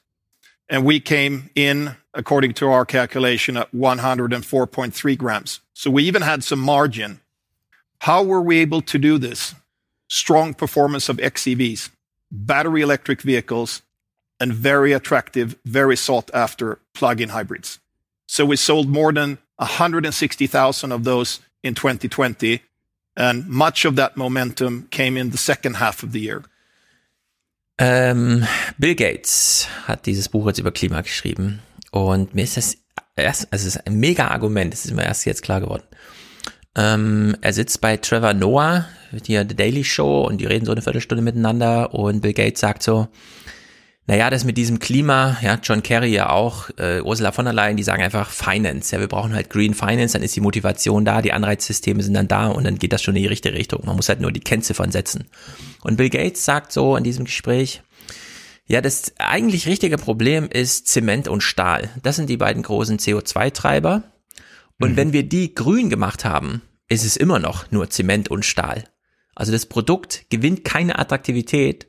And 0.68 0.84
we 0.84 0.98
came 1.00 1.50
in, 1.54 1.96
according 2.14 2.54
to 2.54 2.68
our 2.68 2.84
calculation, 2.84 3.56
at 3.56 3.72
104.3 3.72 5.18
grams. 5.18 5.60
So 5.72 5.90
we 5.90 6.04
even 6.04 6.22
had 6.22 6.42
some 6.42 6.58
margin. 6.58 7.20
How 8.00 8.22
were 8.22 8.40
we 8.40 8.58
able 8.58 8.82
to 8.82 8.98
do 8.98 9.18
this? 9.18 9.54
Strong 10.08 10.54
performance 10.54 11.08
of 11.08 11.18
xEVs, 11.18 11.90
battery 12.30 12.82
electric 12.82 13.22
vehicles, 13.22 13.82
and 14.40 14.52
very 14.52 14.92
attractive, 14.92 15.56
very 15.64 15.96
sought 15.96 16.30
after 16.34 16.78
plug-in 16.92 17.30
hybrids. 17.30 17.78
So 18.26 18.44
we 18.44 18.56
sold 18.56 18.88
more 18.88 19.12
than 19.12 19.38
160,000 19.56 20.92
of 20.92 21.04
those 21.04 21.40
in 21.62 21.74
2020, 21.74 22.62
and 23.16 23.46
much 23.48 23.84
of 23.84 23.96
that 23.96 24.16
momentum 24.16 24.88
came 24.90 25.16
in 25.16 25.30
the 25.30 25.38
second 25.38 25.74
half 25.76 26.02
of 26.02 26.12
the 26.12 26.20
year. 26.20 26.42
Ähm, 27.78 28.46
Bill 28.78 28.94
Gates 28.94 29.68
hat 29.86 30.06
dieses 30.06 30.28
Buch 30.28 30.46
jetzt 30.46 30.58
über 30.58 30.72
Klima 30.72 31.00
geschrieben. 31.00 31.60
Und 31.90 32.34
mir 32.34 32.44
ist 32.44 32.56
das 32.56 32.76
erst, 33.16 33.52
also 33.52 33.66
es 33.66 33.76
ist 33.76 33.86
ein 33.86 33.96
mega 33.96 34.28
Argument, 34.28 34.72
das 34.72 34.84
ist 34.84 34.92
mir 34.92 35.04
erst 35.04 35.26
jetzt 35.26 35.42
klar 35.42 35.60
geworden. 35.60 35.84
Ähm, 36.76 37.36
er 37.40 37.52
sitzt 37.52 37.80
bei 37.80 37.96
Trevor 37.96 38.34
Noah, 38.34 38.86
hier 39.24 39.46
The 39.48 39.54
Daily 39.54 39.84
Show, 39.84 40.26
und 40.26 40.38
die 40.40 40.46
reden 40.46 40.66
so 40.66 40.72
eine 40.72 40.82
Viertelstunde 40.82 41.22
miteinander 41.22 41.94
und 41.94 42.20
Bill 42.20 42.32
Gates 42.32 42.60
sagt 42.60 42.82
so, 42.82 43.08
naja, 44.06 44.28
das 44.28 44.44
mit 44.44 44.58
diesem 44.58 44.80
Klima, 44.80 45.38
ja, 45.40 45.58
John 45.62 45.82
Kerry 45.82 46.12
ja 46.12 46.28
auch, 46.28 46.68
äh, 46.76 47.00
Ursula 47.00 47.32
von 47.32 47.46
der 47.46 47.54
Leyen, 47.54 47.78
die 47.78 47.82
sagen 47.82 48.02
einfach 48.02 48.28
Finance. 48.28 48.94
Ja, 48.94 49.00
wir 49.00 49.08
brauchen 49.08 49.34
halt 49.34 49.48
Green 49.48 49.72
Finance, 49.72 50.12
dann 50.12 50.22
ist 50.22 50.36
die 50.36 50.42
Motivation 50.42 51.06
da, 51.06 51.22
die 51.22 51.32
Anreizsysteme 51.32 52.02
sind 52.02 52.12
dann 52.12 52.28
da 52.28 52.48
und 52.48 52.64
dann 52.64 52.78
geht 52.78 52.92
das 52.92 53.02
schon 53.02 53.16
in 53.16 53.22
die 53.22 53.28
richtige 53.28 53.54
Richtung. 53.54 53.82
Man 53.86 53.96
muss 53.96 54.10
halt 54.10 54.20
nur 54.20 54.30
die 54.30 54.40
Kennziffern 54.40 54.92
setzen. 54.92 55.24
Und 55.82 55.96
Bill 55.96 56.10
Gates 56.10 56.44
sagt 56.44 56.70
so 56.70 56.96
in 56.96 57.04
diesem 57.04 57.24
Gespräch, 57.24 57.82
ja, 58.66 58.82
das 58.82 59.12
eigentlich 59.18 59.66
richtige 59.66 59.96
Problem 59.96 60.48
ist 60.50 60.86
Zement 60.88 61.28
und 61.28 61.42
Stahl. 61.42 61.90
Das 62.02 62.16
sind 62.16 62.28
die 62.28 62.38
beiden 62.38 62.62
großen 62.62 62.98
CO2-Treiber. 62.98 64.02
Und 64.80 64.92
mhm. 64.92 64.96
wenn 64.96 65.12
wir 65.12 65.22
die 65.22 65.54
grün 65.54 65.88
gemacht 65.88 66.24
haben, 66.24 66.62
ist 66.88 67.04
es 67.04 67.16
immer 67.16 67.38
noch 67.38 67.70
nur 67.70 67.88
Zement 67.88 68.30
und 68.30 68.44
Stahl. 68.44 68.84
Also 69.34 69.52
das 69.52 69.66
Produkt 69.66 70.26
gewinnt 70.30 70.64
keine 70.64 70.98
Attraktivität, 70.98 71.88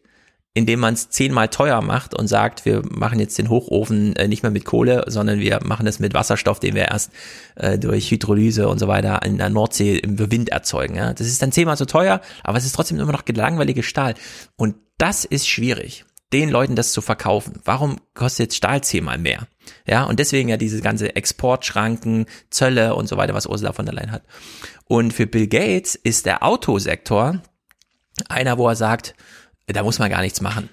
indem 0.55 0.79
man 0.79 0.93
es 0.93 1.09
zehnmal 1.09 1.49
teuer 1.49 1.81
macht 1.81 2.15
und 2.15 2.27
sagt, 2.27 2.63
wir 2.65 2.81
machen 2.89 3.19
jetzt 3.19 3.37
den 3.37 3.49
Hochofen 3.49 4.15
äh, 4.15 4.29
nicht 4.29 4.41
mehr 4.41 4.53
mit 4.53 4.63
Kohle, 4.63 5.03
sondern 5.07 5.39
wir 5.39 5.59
machen 5.63 5.85
es 5.85 5.99
mit 5.99 6.13
Wasserstoff, 6.13 6.61
den 6.61 6.75
wir 6.75 6.85
erst 6.85 7.11
äh, 7.55 7.77
durch 7.77 8.09
Hydrolyse 8.09 8.69
und 8.69 8.79
so 8.79 8.87
weiter 8.87 9.21
in 9.23 9.37
der 9.37 9.49
Nordsee 9.49 9.97
im 9.97 10.17
Wind 10.17 10.49
erzeugen. 10.49 10.95
Ja? 10.95 11.13
Das 11.13 11.27
ist 11.27 11.41
dann 11.41 11.51
zehnmal 11.51 11.75
so 11.75 11.83
teuer, 11.83 12.21
aber 12.41 12.57
es 12.57 12.65
ist 12.65 12.73
trotzdem 12.73 12.97
immer 12.99 13.11
noch 13.11 13.23
langweilige 13.27 13.83
Stahl. 13.83 14.15
Und 14.55 14.75
das 14.97 15.25
ist 15.25 15.45
schwierig, 15.45 16.05
den 16.31 16.49
Leuten 16.49 16.77
das 16.77 16.93
zu 16.93 17.01
verkaufen. 17.01 17.59
Warum 17.65 17.97
kostet 18.13 18.45
jetzt 18.45 18.55
Stahl 18.55 18.81
zehnmal 18.81 19.17
mehr? 19.17 19.47
Ja, 19.85 20.05
und 20.05 20.19
deswegen 20.19 20.47
ja 20.47 20.55
diese 20.55 20.79
ganze 20.79 21.17
Exportschranken, 21.17 22.27
Zölle 22.49 22.95
und 22.95 23.07
so 23.07 23.17
weiter, 23.17 23.33
was 23.33 23.45
Ursula 23.45 23.73
von 23.73 23.85
der 23.85 23.95
Leyen 23.95 24.13
hat. 24.13 24.23
Und 24.87 25.11
für 25.11 25.27
Bill 25.27 25.47
Gates 25.47 25.95
ist 25.95 26.25
der 26.25 26.43
Autosektor 26.43 27.41
einer, 28.29 28.57
wo 28.57 28.69
er 28.69 28.77
sagt, 28.77 29.15
da 29.67 29.83
muss 29.83 29.99
man 29.99 30.09
gar 30.09 30.21
nichts 30.21 30.41
machen. 30.41 30.69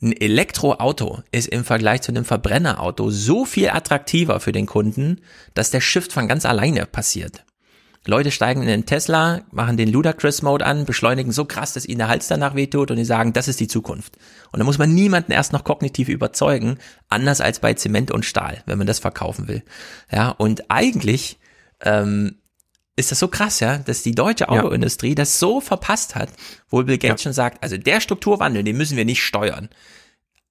Ein 0.00 0.12
Elektroauto 0.12 1.22
ist 1.32 1.48
im 1.48 1.64
Vergleich 1.64 2.02
zu 2.02 2.12
einem 2.12 2.24
Verbrennerauto 2.24 3.10
so 3.10 3.44
viel 3.44 3.70
attraktiver 3.70 4.38
für 4.38 4.52
den 4.52 4.66
Kunden, 4.66 5.20
dass 5.54 5.70
der 5.70 5.80
Shift 5.80 6.12
von 6.12 6.28
ganz 6.28 6.46
alleine 6.46 6.86
passiert. 6.86 7.44
Leute 8.06 8.30
steigen 8.30 8.62
in 8.62 8.68
den 8.68 8.86
Tesla, 8.86 9.42
machen 9.50 9.76
den 9.76 9.92
Ludacris 9.92 10.40
Mode 10.40 10.64
an, 10.64 10.86
beschleunigen 10.86 11.32
so 11.32 11.44
krass, 11.44 11.74
dass 11.74 11.84
ihnen 11.84 11.98
der 11.98 12.08
Hals 12.08 12.28
danach 12.28 12.54
wehtut 12.54 12.90
und 12.90 12.96
die 12.96 13.04
sagen, 13.04 13.34
das 13.34 13.48
ist 13.48 13.60
die 13.60 13.68
Zukunft. 13.68 14.16
Und 14.50 14.60
da 14.60 14.64
muss 14.64 14.78
man 14.78 14.94
niemanden 14.94 15.32
erst 15.32 15.52
noch 15.52 15.64
kognitiv 15.64 16.08
überzeugen, 16.08 16.78
anders 17.08 17.40
als 17.40 17.58
bei 17.58 17.74
Zement 17.74 18.10
und 18.10 18.24
Stahl, 18.24 18.62
wenn 18.64 18.78
man 18.78 18.86
das 18.86 19.00
verkaufen 19.00 19.46
will. 19.46 19.62
Ja, 20.10 20.30
und 20.30 20.70
eigentlich 20.70 21.38
ähm, 21.82 22.37
ist 22.98 23.12
das 23.12 23.20
so 23.20 23.28
krass, 23.28 23.60
ja, 23.60 23.78
dass 23.78 24.02
die 24.02 24.14
deutsche 24.14 24.48
Autoindustrie 24.48 25.10
ja. 25.10 25.14
das 25.14 25.38
so 25.38 25.60
verpasst 25.60 26.14
hat, 26.14 26.30
wo 26.68 26.82
Bill 26.82 26.98
Gates 26.98 27.22
ja. 27.22 27.28
schon 27.28 27.32
sagt, 27.32 27.62
also 27.62 27.76
der 27.78 28.00
Strukturwandel, 28.00 28.64
den 28.64 28.76
müssen 28.76 28.96
wir 28.96 29.04
nicht 29.04 29.22
steuern. 29.22 29.68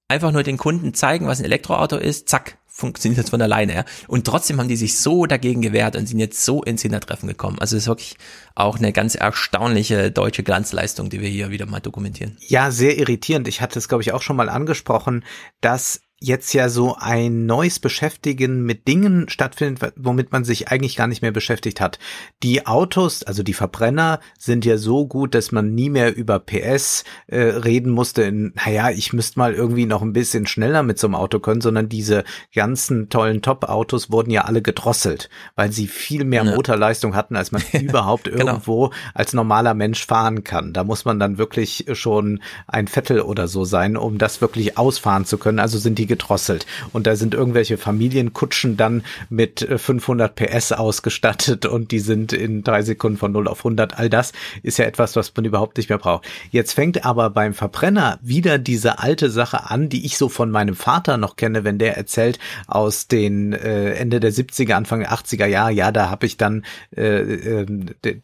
Einfach 0.08 0.32
nur 0.32 0.42
den 0.42 0.56
Kunden 0.56 0.94
zeigen, 0.94 1.26
was 1.26 1.38
ein 1.38 1.44
Elektroauto 1.44 1.96
ist, 1.96 2.30
zack, 2.30 2.56
funktioniert 2.66 3.22
das 3.22 3.30
von 3.30 3.42
alleine, 3.42 3.74
ja. 3.74 3.84
Und 4.06 4.26
trotzdem 4.26 4.58
haben 4.58 4.68
die 4.68 4.76
sich 4.76 4.96
so 4.96 5.26
dagegen 5.26 5.60
gewehrt 5.60 5.96
und 5.96 6.06
sind 6.06 6.18
jetzt 6.18 6.42
so 6.42 6.62
ins 6.62 6.80
Hintertreffen 6.80 7.28
gekommen. 7.28 7.58
Also 7.58 7.76
es 7.76 7.82
ist 7.82 7.88
wirklich 7.88 8.16
auch 8.54 8.78
eine 8.78 8.92
ganz 8.92 9.16
erstaunliche 9.16 10.10
deutsche 10.10 10.42
Glanzleistung, 10.42 11.10
die 11.10 11.20
wir 11.20 11.28
hier 11.28 11.50
wieder 11.50 11.66
mal 11.66 11.80
dokumentieren. 11.80 12.38
Ja, 12.40 12.70
sehr 12.70 12.96
irritierend. 12.96 13.48
Ich 13.48 13.60
hatte 13.60 13.78
es, 13.78 13.88
glaube 13.88 14.02
ich, 14.02 14.12
auch 14.12 14.22
schon 14.22 14.36
mal 14.36 14.48
angesprochen, 14.48 15.24
dass 15.60 16.00
jetzt 16.20 16.52
ja 16.52 16.68
so 16.68 16.96
ein 16.98 17.46
neues 17.46 17.78
Beschäftigen 17.78 18.62
mit 18.62 18.88
Dingen 18.88 19.28
stattfindet, 19.28 19.92
womit 19.96 20.32
man 20.32 20.44
sich 20.44 20.68
eigentlich 20.68 20.96
gar 20.96 21.06
nicht 21.06 21.22
mehr 21.22 21.30
beschäftigt 21.30 21.80
hat. 21.80 22.00
Die 22.42 22.66
Autos, 22.66 23.22
also 23.22 23.44
die 23.44 23.54
Verbrenner, 23.54 24.18
sind 24.36 24.64
ja 24.64 24.78
so 24.78 25.06
gut, 25.06 25.34
dass 25.34 25.52
man 25.52 25.74
nie 25.74 25.90
mehr 25.90 26.16
über 26.16 26.40
PS 26.40 27.04
äh, 27.28 27.40
reden 27.40 27.92
musste. 27.92 28.22
In, 28.22 28.52
naja, 28.56 28.90
ich 28.90 29.12
müsste 29.12 29.38
mal 29.38 29.54
irgendwie 29.54 29.86
noch 29.86 30.02
ein 30.02 30.12
bisschen 30.12 30.46
schneller 30.46 30.82
mit 30.82 30.98
so 30.98 31.06
einem 31.06 31.14
Auto 31.14 31.38
können, 31.38 31.60
sondern 31.60 31.88
diese 31.88 32.24
ganzen 32.52 33.10
tollen 33.10 33.40
Top-Autos 33.40 34.10
wurden 34.10 34.30
ja 34.30 34.42
alle 34.42 34.60
gedrosselt, 34.60 35.30
weil 35.54 35.70
sie 35.70 35.86
viel 35.86 36.24
mehr 36.24 36.44
ja. 36.44 36.54
Motorleistung 36.56 37.14
hatten, 37.14 37.36
als 37.36 37.52
man 37.52 37.62
überhaupt 37.80 38.24
genau. 38.24 38.46
irgendwo 38.46 38.90
als 39.14 39.34
normaler 39.34 39.74
Mensch 39.74 40.04
fahren 40.04 40.42
kann. 40.42 40.72
Da 40.72 40.82
muss 40.82 41.04
man 41.04 41.20
dann 41.20 41.38
wirklich 41.38 41.86
schon 41.92 42.42
ein 42.66 42.88
Vettel 42.88 43.20
oder 43.20 43.46
so 43.46 43.64
sein, 43.64 43.96
um 43.96 44.18
das 44.18 44.40
wirklich 44.40 44.76
ausfahren 44.76 45.24
zu 45.24 45.38
können. 45.38 45.60
Also 45.60 45.78
sind 45.78 45.98
die 45.98 46.07
gedrosselt. 46.08 46.66
Und 46.92 47.06
da 47.06 47.16
sind 47.16 47.34
irgendwelche 47.34 47.78
Familienkutschen 47.78 48.76
dann 48.76 49.02
mit 49.30 49.60
500 49.60 50.40
äh, 50.40 50.46
PS 50.46 50.72
ausgestattet 50.72 51.66
und 51.66 51.92
die 51.92 52.00
sind 52.00 52.32
in 52.32 52.64
drei 52.64 52.82
Sekunden 52.82 53.18
von 53.18 53.32
0 53.32 53.48
auf 53.48 53.60
100. 53.60 53.98
All 53.98 54.10
das 54.10 54.32
ist 54.62 54.78
ja 54.78 54.84
etwas, 54.84 55.14
was 55.16 55.32
man 55.36 55.44
überhaupt 55.44 55.76
nicht 55.76 55.88
mehr 55.88 55.98
braucht. 55.98 56.26
Jetzt 56.50 56.72
fängt 56.72 57.04
aber 57.04 57.30
beim 57.30 57.54
Verbrenner 57.54 58.18
wieder 58.22 58.58
diese 58.58 58.98
alte 58.98 59.30
Sache 59.30 59.70
an, 59.70 59.88
die 59.88 60.04
ich 60.04 60.18
so 60.18 60.28
von 60.28 60.50
meinem 60.50 60.74
Vater 60.74 61.16
noch 61.16 61.36
kenne, 61.36 61.64
wenn 61.64 61.78
der 61.78 61.96
erzählt 61.96 62.38
aus 62.66 63.06
den 63.06 63.52
äh, 63.52 63.92
Ende 63.92 64.20
der 64.20 64.32
70er, 64.32 64.72
Anfang 64.72 65.00
der 65.00 65.12
80er 65.12 65.46
Jahre, 65.46 65.72
ja, 65.72 65.92
da 65.92 66.10
habe 66.10 66.26
ich 66.26 66.36
dann 66.36 66.64
äh, 66.96 67.62
äh, 67.62 67.66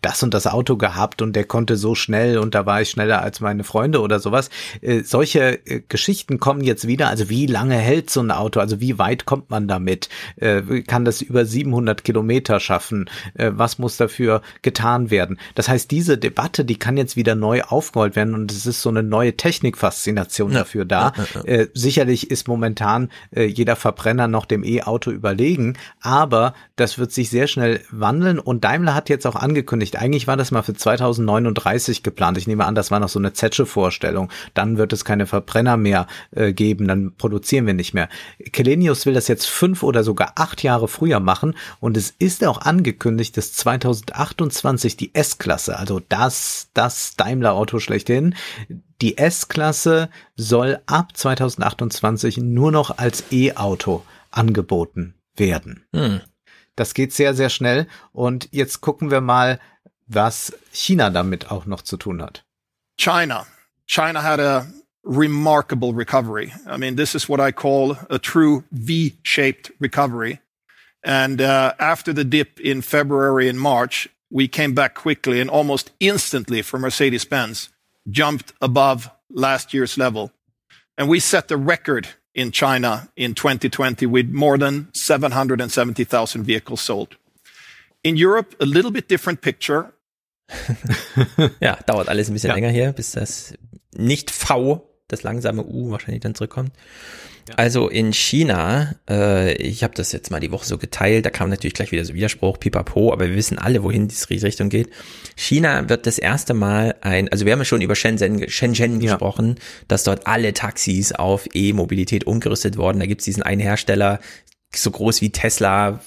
das 0.00 0.22
und 0.22 0.34
das 0.34 0.46
Auto 0.46 0.76
gehabt 0.76 1.22
und 1.22 1.34
der 1.36 1.44
konnte 1.44 1.76
so 1.76 1.94
schnell 1.94 2.38
und 2.38 2.54
da 2.54 2.66
war 2.66 2.80
ich 2.82 2.90
schneller 2.90 3.22
als 3.22 3.40
meine 3.40 3.64
Freunde 3.64 4.00
oder 4.00 4.20
sowas. 4.20 4.50
Äh, 4.80 5.02
solche 5.02 5.66
äh, 5.66 5.82
Geschichten 5.88 6.38
kommen 6.38 6.62
jetzt 6.62 6.86
wieder. 6.86 7.08
Also 7.08 7.28
wie 7.28 7.46
lange 7.46 7.73
lange 7.74 7.82
hält 7.82 8.10
so 8.10 8.20
ein 8.20 8.30
Auto? 8.30 8.60
Also 8.60 8.80
wie 8.80 8.98
weit 8.98 9.26
kommt 9.26 9.50
man 9.50 9.68
damit? 9.68 10.08
Äh, 10.36 10.82
kann 10.82 11.04
das 11.04 11.22
über 11.22 11.44
700 11.44 12.04
Kilometer 12.04 12.60
schaffen? 12.60 13.10
Äh, 13.34 13.52
was 13.54 13.78
muss 13.78 13.96
dafür 13.96 14.42
getan 14.62 15.10
werden? 15.10 15.38
Das 15.54 15.68
heißt, 15.68 15.90
diese 15.90 16.18
Debatte, 16.18 16.64
die 16.64 16.78
kann 16.78 16.96
jetzt 16.96 17.16
wieder 17.16 17.34
neu 17.34 17.62
aufgerollt 17.62 18.16
werden 18.16 18.34
und 18.34 18.50
es 18.52 18.66
ist 18.66 18.82
so 18.82 18.88
eine 18.88 19.02
neue 19.02 19.36
Technikfaszination 19.36 20.52
ja. 20.52 20.58
dafür 20.60 20.84
da. 20.84 21.12
Ja, 21.16 21.24
ja, 21.34 21.42
äh, 21.44 21.68
sicherlich 21.74 22.30
ist 22.30 22.48
momentan 22.48 23.10
äh, 23.34 23.44
jeder 23.44 23.76
Verbrenner 23.76 24.28
noch 24.28 24.46
dem 24.46 24.64
E-Auto 24.64 25.10
überlegen, 25.10 25.76
aber 26.00 26.54
das 26.76 26.98
wird 26.98 27.12
sich 27.12 27.30
sehr 27.30 27.46
schnell 27.46 27.80
wandeln 27.90 28.38
und 28.38 28.64
Daimler 28.64 28.94
hat 28.94 29.08
jetzt 29.08 29.26
auch 29.26 29.36
angekündigt, 29.36 29.96
eigentlich 29.96 30.26
war 30.26 30.36
das 30.36 30.50
mal 30.50 30.62
für 30.62 30.74
2039 30.74 32.02
geplant. 32.02 32.38
Ich 32.38 32.46
nehme 32.46 32.64
an, 32.64 32.74
das 32.74 32.90
war 32.90 33.00
noch 33.00 33.08
so 33.08 33.18
eine 33.18 33.32
Zetsche-Vorstellung. 33.32 34.30
Dann 34.54 34.76
wird 34.76 34.92
es 34.92 35.04
keine 35.04 35.26
Verbrenner 35.26 35.76
mehr 35.76 36.06
äh, 36.32 36.52
geben, 36.52 36.88
dann 36.88 37.14
produzieren 37.16 37.63
sehen 37.64 37.66
wir 37.66 37.74
nicht 37.74 37.94
mehr. 37.94 38.08
Kelenius 38.52 39.06
will 39.06 39.14
das 39.14 39.28
jetzt 39.28 39.46
fünf 39.46 39.82
oder 39.82 40.04
sogar 40.04 40.32
acht 40.36 40.62
Jahre 40.62 40.88
früher 40.88 41.20
machen 41.20 41.54
und 41.80 41.96
es 41.96 42.14
ist 42.18 42.44
auch 42.44 42.60
angekündigt, 42.60 43.36
dass 43.36 43.52
2028 43.54 44.96
die 44.96 45.14
S-Klasse, 45.14 45.78
also 45.78 46.00
das, 46.08 46.68
das 46.74 47.16
Daimler-Auto 47.16 47.78
schlechthin, 47.80 48.34
die 49.00 49.18
S-Klasse 49.18 50.10
soll 50.36 50.80
ab 50.86 51.16
2028 51.16 52.38
nur 52.38 52.70
noch 52.70 52.98
als 52.98 53.24
E-Auto 53.32 54.04
angeboten 54.30 55.14
werden. 55.36 55.86
Hm. 55.92 56.20
Das 56.76 56.94
geht 56.94 57.12
sehr, 57.12 57.34
sehr 57.34 57.50
schnell. 57.50 57.86
Und 58.12 58.48
jetzt 58.50 58.80
gucken 58.80 59.10
wir 59.10 59.20
mal, 59.20 59.60
was 60.06 60.52
China 60.72 61.10
damit 61.10 61.50
auch 61.50 61.66
noch 61.66 61.82
zu 61.82 61.96
tun 61.96 62.20
hat. 62.20 62.44
China. 62.96 63.46
China 63.86 64.22
had 64.22 64.40
a 64.40 64.66
remarkable 65.04 65.92
recovery. 65.92 66.52
I 66.66 66.76
mean, 66.76 66.96
this 66.96 67.14
is 67.14 67.28
what 67.28 67.40
I 67.40 67.52
call 67.52 67.96
a 68.10 68.18
true 68.18 68.64
V-shaped 68.72 69.70
recovery. 69.78 70.40
And 71.04 71.40
uh, 71.40 71.74
after 71.78 72.12
the 72.12 72.24
dip 72.24 72.58
in 72.60 72.80
February 72.80 73.48
and 73.48 73.60
March, 73.60 74.08
we 74.30 74.48
came 74.48 74.74
back 74.74 74.94
quickly 74.94 75.40
and 75.40 75.50
almost 75.50 75.90
instantly 76.00 76.62
for 76.62 76.78
Mercedes-Benz 76.78 77.68
jumped 78.10 78.52
above 78.60 79.10
last 79.30 79.74
year's 79.74 79.98
level. 79.98 80.32
And 80.96 81.08
we 81.08 81.20
set 81.20 81.48
the 81.48 81.56
record 81.56 82.08
in 82.34 82.50
China 82.50 83.08
in 83.16 83.34
2020 83.34 84.06
with 84.06 84.30
more 84.30 84.58
than 84.58 84.88
770,000 84.94 86.44
vehicles 86.44 86.80
sold. 86.80 87.16
In 88.02 88.16
Europe, 88.16 88.54
a 88.60 88.66
little 88.66 88.90
bit 88.90 89.08
different 89.08 89.40
picture. 89.40 89.92
ja, 91.60 91.78
dauert 91.86 92.08
alles 92.08 92.28
ein 92.28 92.34
bisschen 92.34 92.50
ja. 92.50 92.54
länger 92.54 92.70
hier, 92.70 92.92
bis 92.92 93.12
das 93.12 93.54
nicht 93.96 94.30
V, 94.30 94.82
das 95.08 95.22
langsame 95.22 95.64
U 95.64 95.90
wahrscheinlich 95.90 96.22
dann 96.22 96.34
zurückkommt. 96.34 96.72
Also 97.56 97.88
in 97.88 98.14
China, 98.14 98.94
äh, 99.08 99.54
ich 99.56 99.84
habe 99.84 99.94
das 99.94 100.12
jetzt 100.12 100.30
mal 100.30 100.40
die 100.40 100.50
Woche 100.50 100.64
so 100.64 100.78
geteilt, 100.78 101.26
da 101.26 101.30
kam 101.30 101.50
natürlich 101.50 101.74
gleich 101.74 101.92
wieder 101.92 102.04
so 102.04 102.14
Widerspruch, 102.14 102.58
pipapo, 102.58 103.12
aber 103.12 103.28
wir 103.28 103.36
wissen 103.36 103.58
alle, 103.58 103.82
wohin 103.82 104.08
diese 104.08 104.30
Richtung 104.30 104.70
geht. 104.70 104.88
China 105.36 105.90
wird 105.90 106.06
das 106.06 106.18
erste 106.18 106.54
Mal 106.54 106.94
ein, 107.02 107.28
also 107.28 107.44
wir 107.44 107.52
haben 107.52 107.58
ja 107.58 107.66
schon 107.66 107.82
über 107.82 107.94
Shenzhen, 107.94 108.48
Shenzhen 108.48 109.00
ja. 109.00 109.12
gesprochen, 109.12 109.56
dass 109.88 110.04
dort 110.04 110.26
alle 110.26 110.54
Taxis 110.54 111.12
auf 111.12 111.46
E-Mobilität 111.52 112.26
umgerüstet 112.26 112.78
worden. 112.78 113.00
Da 113.00 113.06
gibt's 113.06 113.26
diesen 113.26 113.42
einen 113.42 113.60
Hersteller, 113.60 114.20
so 114.76 114.90
groß 114.90 115.20
wie 115.20 115.30
Tesla, 115.30 116.00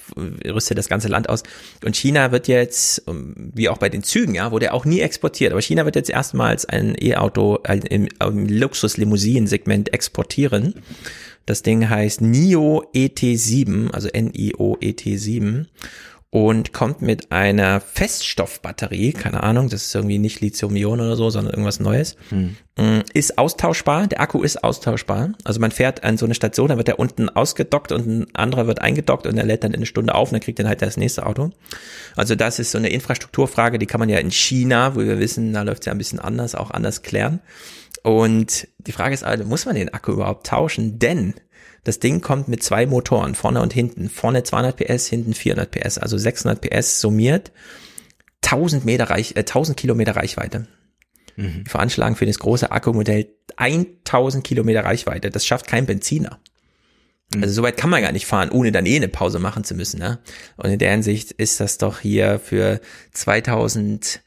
rüstet 0.46 0.78
das 0.78 0.90
ganze 0.90 1.08
Land 1.08 1.30
aus. 1.30 1.44
Und 1.84 1.96
China 1.96 2.32
wird 2.32 2.48
jetzt, 2.48 3.04
ähm, 3.08 3.52
wie 3.54 3.70
auch 3.70 3.78
bei 3.78 3.90
den 3.90 4.04
Zügen, 4.04 4.36
ja, 4.36 4.52
wurde 4.52 4.74
auch 4.74 4.86
nie 4.86 5.02
exportiert, 5.02 5.52
aber 5.52 5.62
China 5.62 5.86
wird 5.86 5.96
jetzt 5.96 6.10
erstmals 6.10 6.66
ein 6.66 6.96
E-Auto 7.00 7.60
im, 7.90 8.08
im 8.20 8.48
Luxus-Limousinen-Segment 8.48 9.94
exportieren. 9.94 10.76
Das 11.46 11.64
Ding 11.64 11.90
heißt 11.90 12.22
NIO 12.22 12.84
ET7, 12.94 13.92
also 13.92 14.10
N-I-O 14.10 14.78
ET7 14.78 15.66
und 16.30 16.74
kommt 16.74 17.02
mit 17.02 17.32
einer 17.32 17.80
Feststoffbatterie, 17.80 19.14
keine 19.14 19.44
Ahnung, 19.44 19.70
das 19.70 19.86
ist 19.86 19.96
irgendwie 19.96 20.20
nicht 20.20 20.42
Lithium-Ionen 20.42 21.06
oder 21.06 21.16
so, 21.16 21.30
sondern 21.30 21.54
irgendwas 21.54 21.80
Neues, 21.80 22.18
hm. 22.30 22.58
Mm, 22.78 23.00
ist 23.14 23.38
austauschbar, 23.38 24.08
der 24.08 24.22
Akku 24.22 24.44
ist 24.44 24.64
austauschbar. 24.64 25.32
Also 25.46 25.60
man 25.60 25.72
fährt 25.72 26.04
an 26.04 26.18
so 26.18 26.26
eine 26.26 26.36
Station, 26.36 26.68
dann 26.68 26.78
wird 26.78 26.90
der 26.90 27.00
unten 27.00 27.30
ausgedockt 27.30 27.92
und 27.92 28.06
ein 28.06 28.28
anderer 28.36 28.68
wird 28.68 28.82
eingedockt 28.82 29.26
und 29.26 29.38
er 29.38 29.46
lädt 29.46 29.64
dann 29.64 29.72
in 29.72 29.78
eine 29.78 29.86
Stunde 29.86 30.14
auf 30.14 30.30
und 30.30 30.34
dann 30.34 30.42
kriegt 30.42 30.60
dann 30.60 30.68
halt 30.68 30.82
das 30.82 30.98
nächste 30.98 31.26
Auto. 31.26 31.50
Also 32.16 32.36
das 32.36 32.60
ist 32.60 32.72
so 32.72 32.78
eine 32.78 32.90
Infrastrukturfrage, 32.90 33.80
die 33.80 33.88
kann 33.88 34.00
man 34.00 34.10
ja 34.10 34.20
in 34.20 34.30
China, 34.30 34.96
wo 34.96 35.00
wir 35.00 35.20
wissen, 35.20 35.54
da 35.54 35.64
läuft 35.64 35.84
es 35.84 35.86
ja 35.88 35.92
ein 35.94 35.98
bisschen 35.98 36.20
anders, 36.20 36.54
auch 36.56 36.70
anders 36.70 37.02
klären. 37.02 37.40
Und 38.04 38.68
die 38.78 38.92
Frage 38.92 39.14
ist 39.14 39.24
also, 39.24 39.44
muss 39.44 39.66
man 39.66 39.76
den 39.76 39.94
Akku 39.94 40.12
überhaupt 40.12 40.46
tauschen? 40.46 41.00
Denn 41.00 41.34
das 41.88 42.00
Ding 42.00 42.20
kommt 42.20 42.50
mit 42.50 42.62
zwei 42.64 42.86
Motoren, 42.86 43.34
vorne 43.34 43.62
und 43.62 43.72
hinten. 43.72 44.10
Vorne 44.10 44.44
200 44.44 44.76
PS, 44.76 45.08
hinten 45.08 45.34
400 45.34 45.72
PS, 45.72 45.98
also 45.98 46.18
600 46.18 46.60
PS 46.60 47.00
summiert. 47.00 47.54
1000 48.44 48.84
Meter 48.84 49.10
Reich, 49.10 49.36
äh, 49.38 49.46
1000 49.46 49.78
Kilometer 49.78 50.16
Reichweite. 50.16 50.68
Mhm. 51.38 51.66
Veranschlagen 51.66 52.18
für 52.18 52.26
das 52.26 52.40
große 52.40 52.72
Akkumodell 52.72 53.30
1000 53.56 54.44
Kilometer 54.44 54.84
Reichweite. 54.84 55.30
Das 55.30 55.46
schafft 55.46 55.68
kein 55.68 55.86
Benziner. 55.86 56.40
Mhm. 57.34 57.44
Also 57.44 57.56
soweit 57.56 57.78
kann 57.78 57.90
man 57.90 58.02
gar 58.02 58.12
nicht 58.12 58.26
fahren, 58.26 58.50
ohne 58.50 58.74
dann 58.74 58.86
eh 58.86 58.98
eine 58.98 59.08
Pause 59.08 59.40
machen 59.40 59.64
zu 59.64 59.74
müssen. 59.74 60.00
Ne? 60.00 60.20
Und 60.58 60.70
in 60.70 60.80
der 60.80 60.92
Hinsicht 60.92 61.32
ist 61.32 61.62
das 61.62 61.78
doch 61.78 62.00
hier 62.00 62.40
für 62.40 62.82
2000 63.14 64.22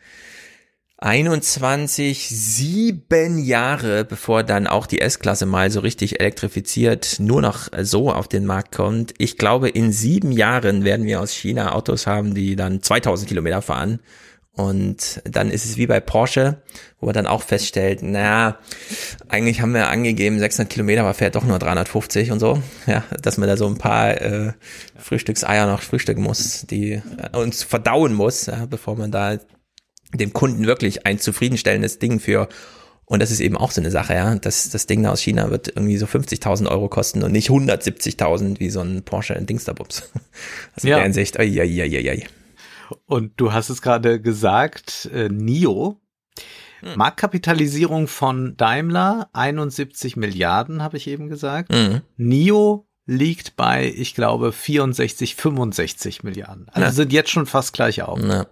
21, 1.03 2.29
sieben 2.29 3.39
Jahre, 3.39 4.05
bevor 4.05 4.43
dann 4.43 4.67
auch 4.67 4.87
die 4.87 5.01
S-Klasse 5.01 5.47
mal 5.47 5.71
so 5.71 5.81
richtig 5.81 6.21
elektrifiziert 6.21 7.17
nur 7.19 7.41
noch 7.41 7.69
so 7.81 8.13
auf 8.13 8.29
den 8.29 8.45
Markt 8.45 8.75
kommt. 8.75 9.15
Ich 9.17 9.39
glaube, 9.39 9.71
in 9.71 9.93
sieben 9.93 10.31
Jahren 10.31 10.85
werden 10.85 11.07
wir 11.07 11.23
aus 11.23 11.33
China 11.33 11.73
Autos 11.73 12.07
haben, 12.07 12.35
die 12.35 12.55
dann 12.55 12.83
2000 12.83 13.29
Kilometer 13.29 13.63
fahren. 13.63 14.01
Und 14.53 15.23
dann 15.25 15.51
ist 15.51 15.65
es 15.65 15.79
wie 15.79 15.87
bei 15.87 16.01
Porsche, 16.01 16.61
wo 16.99 17.07
man 17.07 17.15
dann 17.15 17.27
auch 17.27 17.43
feststellt, 17.43 18.03
naja, 18.03 18.59
eigentlich 19.29 19.63
haben 19.63 19.73
wir 19.73 19.89
angegeben 19.89 20.39
600 20.39 20.71
Kilometer, 20.71 21.01
aber 21.01 21.15
fährt 21.15 21.35
doch 21.35 21.45
nur 21.45 21.59
350 21.59 22.31
und 22.31 22.41
so. 22.41 22.63
Ja, 22.87 23.05
dass 23.23 23.39
man 23.39 23.49
da 23.49 23.57
so 23.57 23.67
ein 23.67 23.79
paar 23.79 24.21
äh, 24.21 24.53
Frühstückseier 24.99 25.67
noch 25.67 25.81
frühstücken 25.81 26.23
muss, 26.23 26.67
die 26.69 27.01
äh, 27.33 27.37
uns 27.39 27.63
verdauen 27.63 28.13
muss, 28.13 28.47
ja, 28.47 28.67
bevor 28.67 28.97
man 28.97 29.11
da 29.11 29.39
dem 30.15 30.32
Kunden 30.32 30.66
wirklich 30.66 31.07
ein 31.07 31.19
zufriedenstellendes 31.19 31.99
Ding 31.99 32.20
für 32.20 32.49
und 33.11 33.20
das 33.20 33.32
ist 33.32 33.41
eben 33.41 33.57
auch 33.57 33.73
so 33.73 33.81
eine 33.81 33.91
Sache, 33.91 34.15
ja. 34.15 34.37
Das, 34.37 34.70
das 34.70 34.87
Ding 34.87 35.05
aus 35.05 35.20
China 35.20 35.51
wird 35.51 35.66
irgendwie 35.66 35.97
so 35.97 36.07
50.000 36.07 36.69
Euro 36.69 36.89
kosten 36.89 37.24
und 37.24 37.32
nicht 37.32 37.51
170.000 37.51 38.61
wie 38.61 38.70
so 38.70 38.82
ein 38.82 39.03
Porsche 39.03 39.35
in 39.35 39.47
Dingsterbums. 39.47 40.09
Also 40.77 40.87
ja. 40.87 40.95
in 40.95 40.99
der 40.99 41.03
Hinsicht, 41.03 41.37
ai, 41.41 41.61
ai, 41.61 41.82
ai, 41.82 42.09
ai. 42.09 42.27
Und 43.07 43.32
du 43.37 43.53
hast 43.53 43.69
es 43.69 43.82
gerade 43.82 44.20
gesagt, 44.20 45.11
äh, 45.12 45.28
NIO. 45.28 46.01
Hm. 46.82 46.93
Marktkapitalisierung 46.95 48.07
von 48.07 48.57
Daimler, 48.57 49.28
71 49.32 50.16
Milliarden, 50.16 50.81
habe 50.81 50.97
ich 50.97 51.09
eben 51.09 51.28
gesagt. 51.28 51.73
Mhm. 51.73 52.03
NIO 52.16 52.87
liegt 53.07 53.57
bei, 53.57 53.93
ich 53.93 54.15
glaube, 54.15 54.53
64, 54.53 55.35
65 55.35 56.23
Milliarden. 56.23 56.69
Also 56.69 56.81
ja. 56.82 56.93
sind 56.93 57.12
jetzt 57.12 57.31
schon 57.31 57.47
fast 57.47 57.73
gleich 57.73 58.03
auf. 58.03 58.20
Ja 58.23 58.47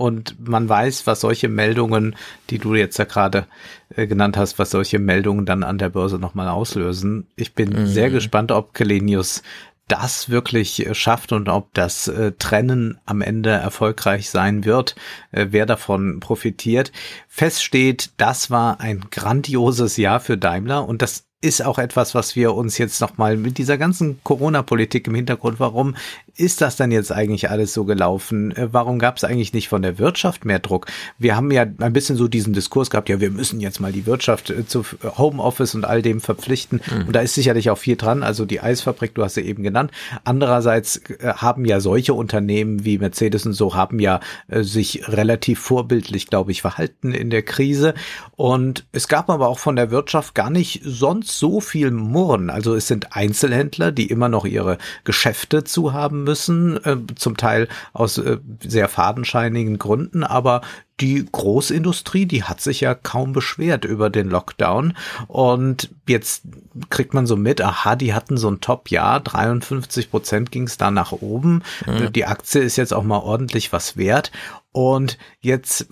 und 0.00 0.48
man 0.48 0.66
weiß, 0.66 1.06
was 1.06 1.20
solche 1.20 1.48
Meldungen, 1.48 2.16
die 2.48 2.58
du 2.58 2.74
jetzt 2.74 2.98
ja 2.98 3.04
gerade 3.04 3.46
äh, 3.94 4.06
genannt 4.06 4.38
hast, 4.38 4.58
was 4.58 4.70
solche 4.70 4.98
Meldungen 4.98 5.44
dann 5.44 5.62
an 5.62 5.76
der 5.76 5.90
Börse 5.90 6.18
nochmal 6.18 6.48
auslösen. 6.48 7.26
Ich 7.36 7.54
bin 7.54 7.68
mhm. 7.68 7.86
sehr 7.86 8.08
gespannt, 8.08 8.50
ob 8.50 8.72
Kelenius 8.72 9.42
das 9.88 10.30
wirklich 10.30 10.86
äh, 10.86 10.94
schafft 10.94 11.32
und 11.32 11.50
ob 11.50 11.74
das 11.74 12.08
äh, 12.08 12.32
Trennen 12.32 12.98
am 13.04 13.20
Ende 13.20 13.50
erfolgreich 13.50 14.30
sein 14.30 14.64
wird, 14.64 14.96
äh, 15.32 15.48
wer 15.50 15.66
davon 15.66 16.20
profitiert. 16.20 16.92
Fest 17.28 17.62
steht, 17.62 18.12
das 18.16 18.50
war 18.50 18.80
ein 18.80 19.04
grandioses 19.10 19.98
Jahr 19.98 20.20
für 20.20 20.38
Daimler 20.38 20.88
und 20.88 21.02
das 21.02 21.29
ist 21.42 21.64
auch 21.64 21.78
etwas, 21.78 22.14
was 22.14 22.36
wir 22.36 22.54
uns 22.54 22.76
jetzt 22.76 23.00
nochmal 23.00 23.38
mit 23.38 23.56
dieser 23.56 23.78
ganzen 23.78 24.20
Corona-Politik 24.24 25.06
im 25.06 25.14
Hintergrund, 25.14 25.58
warum 25.58 25.96
ist 26.36 26.60
das 26.60 26.76
dann 26.76 26.92
jetzt 26.92 27.12
eigentlich 27.12 27.48
alles 27.48 27.72
so 27.72 27.84
gelaufen? 27.84 28.54
Äh, 28.54 28.68
warum 28.72 28.98
gab 28.98 29.16
es 29.16 29.24
eigentlich 29.24 29.54
nicht 29.54 29.68
von 29.68 29.80
der 29.80 29.98
Wirtschaft 29.98 30.44
mehr 30.44 30.58
Druck? 30.58 30.86
Wir 31.18 31.36
haben 31.36 31.50
ja 31.50 31.62
ein 31.62 31.92
bisschen 31.94 32.16
so 32.16 32.28
diesen 32.28 32.52
Diskurs 32.52 32.90
gehabt, 32.90 33.08
ja, 33.08 33.20
wir 33.20 33.30
müssen 33.30 33.60
jetzt 33.60 33.80
mal 33.80 33.90
die 33.90 34.04
Wirtschaft 34.04 34.50
äh, 34.50 34.66
zu 34.66 34.84
Homeoffice 35.02 35.74
und 35.74 35.86
all 35.86 36.02
dem 36.02 36.20
verpflichten. 36.20 36.82
Mhm. 36.90 37.06
Und 37.06 37.16
da 37.16 37.20
ist 37.20 37.34
sicherlich 37.34 37.70
auch 37.70 37.78
viel 37.78 37.96
dran. 37.96 38.22
Also 38.22 38.44
die 38.44 38.60
Eisfabrik, 38.60 39.14
du 39.14 39.24
hast 39.24 39.34
sie 39.34 39.42
eben 39.42 39.62
genannt. 39.62 39.92
Andererseits 40.24 40.98
äh, 41.08 41.32
haben 41.36 41.64
ja 41.64 41.80
solche 41.80 42.12
Unternehmen 42.12 42.84
wie 42.84 42.98
Mercedes 42.98 43.46
und 43.46 43.54
so 43.54 43.74
haben 43.74 43.98
ja 43.98 44.20
sich 44.48 45.08
relativ 45.08 45.60
vorbildlich, 45.60 46.26
glaube 46.26 46.50
ich, 46.52 46.60
verhalten 46.60 47.12
in 47.12 47.30
der 47.30 47.42
Krise. 47.42 47.94
Und 48.36 48.86
es 48.92 49.08
gab 49.08 49.30
aber 49.30 49.48
auch 49.48 49.58
von 49.58 49.76
der 49.76 49.90
Wirtschaft 49.90 50.34
gar 50.34 50.50
nicht 50.50 50.82
sonst 50.84 51.29
so 51.38 51.60
viel 51.60 51.90
Murren. 51.90 52.50
Also 52.50 52.74
es 52.74 52.86
sind 52.86 53.16
Einzelhändler, 53.16 53.92
die 53.92 54.06
immer 54.06 54.28
noch 54.28 54.44
ihre 54.44 54.78
Geschäfte 55.04 55.64
zu 55.64 55.92
haben 55.92 56.24
müssen, 56.24 56.82
äh, 56.84 56.96
zum 57.14 57.36
Teil 57.36 57.68
aus 57.92 58.18
äh, 58.18 58.38
sehr 58.62 58.88
fadenscheinigen 58.88 59.78
Gründen, 59.78 60.24
aber 60.24 60.62
die 61.00 61.26
Großindustrie, 61.30 62.26
die 62.26 62.44
hat 62.44 62.60
sich 62.60 62.80
ja 62.80 62.94
kaum 62.94 63.32
beschwert 63.32 63.84
über 63.84 64.10
den 64.10 64.28
Lockdown. 64.28 64.94
Und 65.28 65.90
jetzt 66.06 66.42
kriegt 66.90 67.14
man 67.14 67.26
so 67.26 67.36
mit, 67.36 67.62
aha, 67.62 67.96
die 67.96 68.12
hatten 68.12 68.36
so 68.36 68.50
ein 68.50 68.60
Top-Jahr, 68.60 69.20
53 69.20 70.10
Prozent 70.10 70.52
ging 70.52 70.64
es 70.64 70.76
da 70.76 70.90
nach 70.90 71.12
oben. 71.12 71.62
Mhm. 71.86 72.12
Die 72.12 72.26
Aktie 72.26 72.60
ist 72.60 72.76
jetzt 72.76 72.92
auch 72.92 73.02
mal 73.02 73.18
ordentlich 73.18 73.72
was 73.72 73.96
wert. 73.96 74.30
Und 74.72 75.18
jetzt 75.40 75.86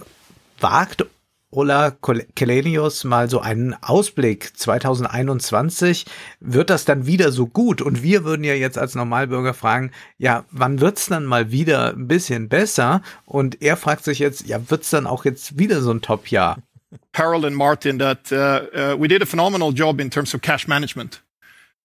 wagt 0.60 1.06
Ola 1.50 1.92
Kelenius 2.34 3.04
mal 3.04 3.30
so 3.30 3.40
einen 3.40 3.74
Ausblick 3.82 4.56
2021. 4.56 6.04
Wird 6.40 6.68
das 6.68 6.84
dann 6.84 7.06
wieder 7.06 7.32
so 7.32 7.46
gut? 7.46 7.80
Und 7.80 8.02
wir 8.02 8.24
würden 8.24 8.44
ja 8.44 8.52
jetzt 8.52 8.76
als 8.76 8.94
Normalbürger 8.94 9.54
fragen, 9.54 9.90
ja, 10.18 10.44
wann 10.50 10.80
wird's 10.80 11.06
dann 11.06 11.24
mal 11.24 11.50
wieder 11.50 11.94
ein 11.94 12.06
bisschen 12.06 12.50
besser? 12.50 13.00
Und 13.24 13.62
er 13.62 13.78
fragt 13.78 14.04
sich 14.04 14.18
jetzt, 14.18 14.46
ja, 14.46 14.70
wird's 14.70 14.90
dann 14.90 15.06
auch 15.06 15.24
jetzt 15.24 15.58
wieder 15.58 15.80
so 15.80 15.90
ein 15.90 16.02
Top-Jahr? 16.02 16.58
Harold 17.14 17.46
and 17.46 17.56
Martin, 17.56 17.98
that 17.98 18.30
uh, 18.30 18.66
uh, 18.74 18.96
we 18.98 19.08
did 19.08 19.22
a 19.22 19.26
phenomenal 19.26 19.72
job 19.72 20.00
in 20.00 20.10
terms 20.10 20.34
of 20.34 20.42
cash 20.42 20.68
management. 20.68 21.22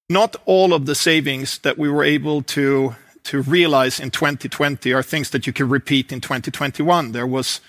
Not 0.10 0.38
all 0.46 0.74
of 0.74 0.86
the 0.86 0.96
savings 0.96 1.60
that 1.62 1.78
we 1.78 1.90
were 1.90 2.04
able 2.04 2.44
to 2.54 2.96
to 3.24 3.42
realize 3.42 4.02
in 4.02 4.12
2020 4.12 4.94
are 4.94 5.02
things 5.02 5.30
that 5.30 5.48
you 5.48 5.54
can 5.54 5.70
repeat 5.70 6.12
in 6.12 6.20
2021. 6.20 7.14
There 7.14 7.26
was 7.26 7.62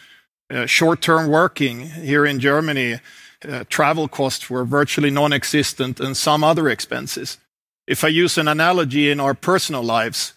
short-term 0.67 1.29
working 1.29 1.91
here 1.91 2.27
in 2.27 2.41
Germany, 2.41 3.01
uh, 3.49 3.65
travel 3.69 4.09
costs 4.09 4.49
were 4.49 4.65
virtually 4.65 5.11
non-existent 5.11 6.01
and 6.01 6.17
some 6.17 6.43
other 6.43 6.69
expenses. 6.69 7.39
If 7.87 8.05
I 8.05 8.09
use 8.09 8.39
an 8.39 8.49
analogy 8.49 9.11
in 9.11 9.21
our 9.21 9.35
personal 9.35 9.83
lives, 9.83 10.33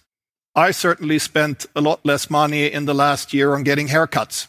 I 0.55 0.71
certainly 0.71 1.19
spent 1.19 1.65
a 1.75 1.81
lot 1.81 1.99
less 2.03 2.29
money 2.29 2.71
in 2.71 2.85
the 2.85 2.93
last 2.93 3.33
year 3.33 3.53
on 3.53 3.63
getting 3.63 3.87
haircuts. 3.87 4.47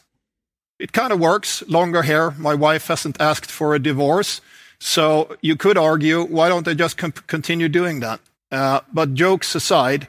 It 0.79 0.93
kind 0.93 1.13
of 1.13 1.21
works, 1.21 1.63
longer 1.69 2.03
hair. 2.03 2.33
My 2.33 2.55
wife 2.55 2.87
hasn't 2.87 3.21
asked 3.21 3.51
for 3.51 3.75
a 3.75 3.79
divorce. 3.79 4.41
So 4.81 5.37
you 5.43 5.57
could 5.57 5.77
argue, 5.77 6.25
why 6.25 6.49
don't 6.49 6.65
they 6.65 6.75
just 6.75 6.97
continue 6.97 7.69
doing 7.69 8.01
that? 8.01 8.21
Uh, 8.51 8.81
but 8.93 9.15
jokes 9.15 9.55
aside, 9.55 10.09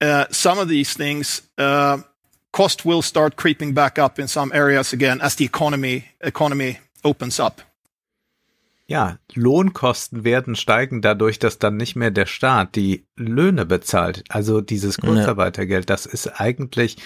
uh, 0.00 0.26
some 0.30 0.58
of 0.58 0.68
these 0.68 0.94
things, 0.94 1.42
uh, 1.56 1.98
cost 2.58 2.84
will 2.84 3.02
start 3.02 3.36
creeping 3.36 3.72
back 3.72 4.00
up 4.00 4.18
in 4.18 4.26
some 4.26 4.50
areas 4.52 4.92
again 4.92 5.20
as 5.20 5.36
the 5.36 5.44
economy, 5.44 6.06
economy 6.18 6.78
opens 7.04 7.38
up. 7.38 7.62
Ja, 8.88 9.18
Lohnkosten 9.34 10.24
werden 10.24 10.56
steigen 10.56 11.00
dadurch, 11.00 11.38
dass 11.38 11.60
dann 11.60 11.76
nicht 11.76 11.94
mehr 11.94 12.10
der 12.10 12.26
Staat 12.26 12.74
die 12.74 13.06
Löhne 13.14 13.64
bezahlt. 13.64 14.24
Also 14.28 14.60
dieses 14.60 14.98
Kurzarbeitergeld, 14.98 15.88
das 15.88 16.04
ist 16.04 16.40
eigentlich 16.40 16.96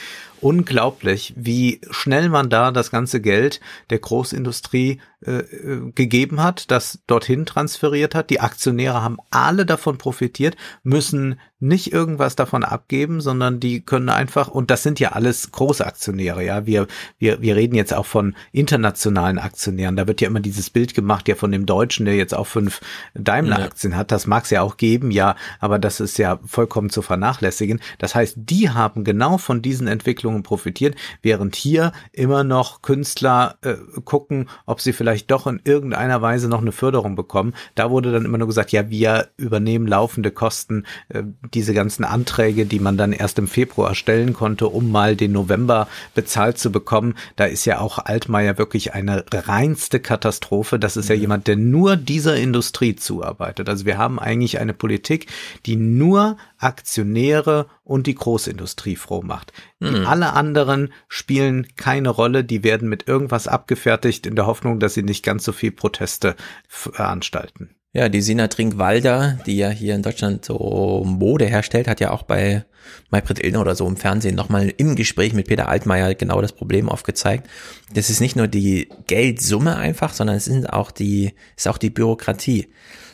unglaublich, 0.40 1.34
wie 1.36 1.82
schnell 1.90 2.30
man 2.30 2.48
da 2.48 2.70
das 2.70 2.90
ganze 2.90 3.20
Geld 3.20 3.60
der 3.90 3.98
Großindustrie 3.98 5.02
äh, 5.24 5.40
äh, 5.40 5.92
gegeben 5.94 6.42
hat, 6.42 6.70
das 6.70 7.00
dorthin 7.06 7.46
transferiert 7.46 8.14
hat. 8.14 8.30
Die 8.30 8.40
Aktionäre 8.40 9.02
haben 9.02 9.18
alle 9.30 9.64
davon 9.64 9.98
profitiert, 9.98 10.56
müssen 10.82 11.38
nicht 11.62 11.92
irgendwas 11.92 12.34
davon 12.34 12.64
abgeben, 12.64 13.20
sondern 13.20 13.60
die 13.60 13.82
können 13.82 14.08
einfach, 14.08 14.48
und 14.48 14.72
das 14.72 14.82
sind 14.82 14.98
ja 14.98 15.12
alles 15.12 15.52
große 15.52 15.86
Aktionäre, 15.86 16.44
ja, 16.44 16.66
wir, 16.66 16.88
wir, 17.18 17.40
wir 17.40 17.54
reden 17.54 17.76
jetzt 17.76 17.94
auch 17.94 18.04
von 18.04 18.34
internationalen 18.50 19.38
Aktionären. 19.38 19.94
Da 19.94 20.08
wird 20.08 20.20
ja 20.20 20.26
immer 20.26 20.40
dieses 20.40 20.70
Bild 20.70 20.92
gemacht, 20.92 21.28
ja, 21.28 21.36
von 21.36 21.52
dem 21.52 21.64
Deutschen, 21.64 22.04
der 22.04 22.16
jetzt 22.16 22.34
auch 22.34 22.48
fünf 22.48 22.80
Daimler-Aktien 23.14 23.96
hat. 23.96 24.10
Das 24.10 24.26
mag 24.26 24.42
es 24.42 24.50
ja 24.50 24.62
auch 24.62 24.76
geben, 24.76 25.12
ja, 25.12 25.36
aber 25.60 25.78
das 25.78 26.00
ist 26.00 26.18
ja 26.18 26.40
vollkommen 26.44 26.90
zu 26.90 27.00
vernachlässigen. 27.00 27.80
Das 27.98 28.16
heißt, 28.16 28.34
die 28.38 28.70
haben 28.70 29.04
genau 29.04 29.38
von 29.38 29.62
diesen 29.62 29.86
Entwicklungen 29.86 30.42
profitiert, 30.42 30.96
während 31.22 31.54
hier 31.54 31.92
immer 32.10 32.42
noch 32.42 32.82
Künstler 32.82 33.58
äh, 33.62 33.74
gucken, 34.04 34.48
ob 34.66 34.80
sie 34.80 34.92
vielleicht 34.92 35.11
doch 35.26 35.46
in 35.46 35.60
irgendeiner 35.64 36.22
Weise 36.22 36.48
noch 36.48 36.60
eine 36.60 36.72
Förderung 36.72 37.14
bekommen. 37.16 37.54
Da 37.74 37.90
wurde 37.90 38.12
dann 38.12 38.24
immer 38.24 38.38
nur 38.38 38.46
gesagt, 38.46 38.72
ja, 38.72 38.90
wir 38.90 39.28
übernehmen 39.36 39.86
laufende 39.86 40.30
Kosten. 40.30 40.84
Äh, 41.08 41.22
diese 41.54 41.74
ganzen 41.74 42.04
Anträge, 42.04 42.66
die 42.66 42.80
man 42.80 42.96
dann 42.96 43.12
erst 43.12 43.38
im 43.38 43.46
Februar 43.46 43.94
stellen 43.94 44.32
konnte, 44.32 44.68
um 44.68 44.90
mal 44.90 45.16
den 45.16 45.32
November 45.32 45.88
bezahlt 46.14 46.58
zu 46.58 46.72
bekommen. 46.72 47.14
Da 47.36 47.44
ist 47.44 47.64
ja 47.64 47.80
auch 47.80 47.98
Altmaier 47.98 48.58
wirklich 48.58 48.94
eine 48.94 49.24
reinste 49.32 50.00
Katastrophe. 50.00 50.78
Das 50.78 50.96
ist 50.96 51.08
ja 51.08 51.14
jemand, 51.14 51.46
der 51.46 51.56
nur 51.56 51.96
dieser 51.96 52.36
Industrie 52.36 52.96
zuarbeitet. 52.96 53.68
Also 53.68 53.86
wir 53.86 53.98
haben 53.98 54.18
eigentlich 54.18 54.58
eine 54.58 54.74
Politik, 54.74 55.26
die 55.66 55.76
nur 55.76 56.36
Aktionäre 56.62 57.66
und 57.84 58.06
die 58.06 58.14
Großindustrie 58.14 58.96
froh 58.96 59.22
macht. 59.22 59.52
Die 59.80 59.90
mhm. 59.90 60.06
alle 60.06 60.32
anderen 60.32 60.92
spielen 61.08 61.66
keine 61.76 62.08
Rolle, 62.08 62.44
die 62.44 62.64
werden 62.64 62.88
mit 62.88 63.08
irgendwas 63.08 63.48
abgefertigt 63.48 64.26
in 64.26 64.36
der 64.36 64.46
Hoffnung, 64.46 64.78
dass 64.78 64.94
sie 64.94 65.02
nicht 65.02 65.24
ganz 65.24 65.44
so 65.44 65.52
viel 65.52 65.72
Proteste 65.72 66.36
veranstalten. 66.68 67.74
Ja, 67.94 68.08
die 68.08 68.22
Sina 68.22 68.48
Trinkwalder, 68.48 69.38
die 69.44 69.58
ja 69.58 69.68
hier 69.68 69.94
in 69.94 70.02
Deutschland 70.02 70.46
so 70.46 71.02
Mode 71.04 71.44
herstellt, 71.44 71.88
hat 71.88 72.00
ja 72.00 72.10
auch 72.10 72.22
bei 72.22 72.64
Maybrit 73.10 73.44
Illner 73.44 73.60
oder 73.60 73.74
so 73.74 73.86
im 73.86 73.98
Fernsehen 73.98 74.34
nochmal 74.34 74.72
im 74.78 74.96
Gespräch 74.96 75.34
mit 75.34 75.46
Peter 75.46 75.68
Altmaier 75.68 76.14
genau 76.14 76.40
das 76.40 76.52
Problem 76.52 76.88
aufgezeigt. 76.88 77.48
Das 77.92 78.08
ist 78.08 78.20
nicht 78.20 78.34
nur 78.34 78.48
die 78.48 78.88
Geldsumme 79.08 79.76
einfach, 79.76 80.14
sondern 80.14 80.36
es 80.36 80.46
sind 80.46 80.72
auch 80.72 80.90
die, 80.90 81.34
ist 81.54 81.68
auch 81.68 81.76
die 81.76 81.90
Bürokratie. 81.90 82.68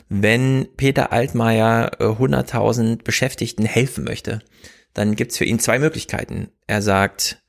Wenn 0.08 0.68
Peter 0.76 1.12
Altmaier 1.12 1.92
100.000 2.00 2.92
äh, 2.92 2.96
Beschäftigten 3.02 3.64
helfen 3.64 4.04
möchte, 4.04 4.40
dann 4.94 5.16
gibt's 5.16 5.36
für 5.36 5.44
ihn 5.44 5.58
zwei 5.58 5.78
Möglichkeiten. 5.78 6.48
Er 6.66 6.82
sagt, 6.82 7.42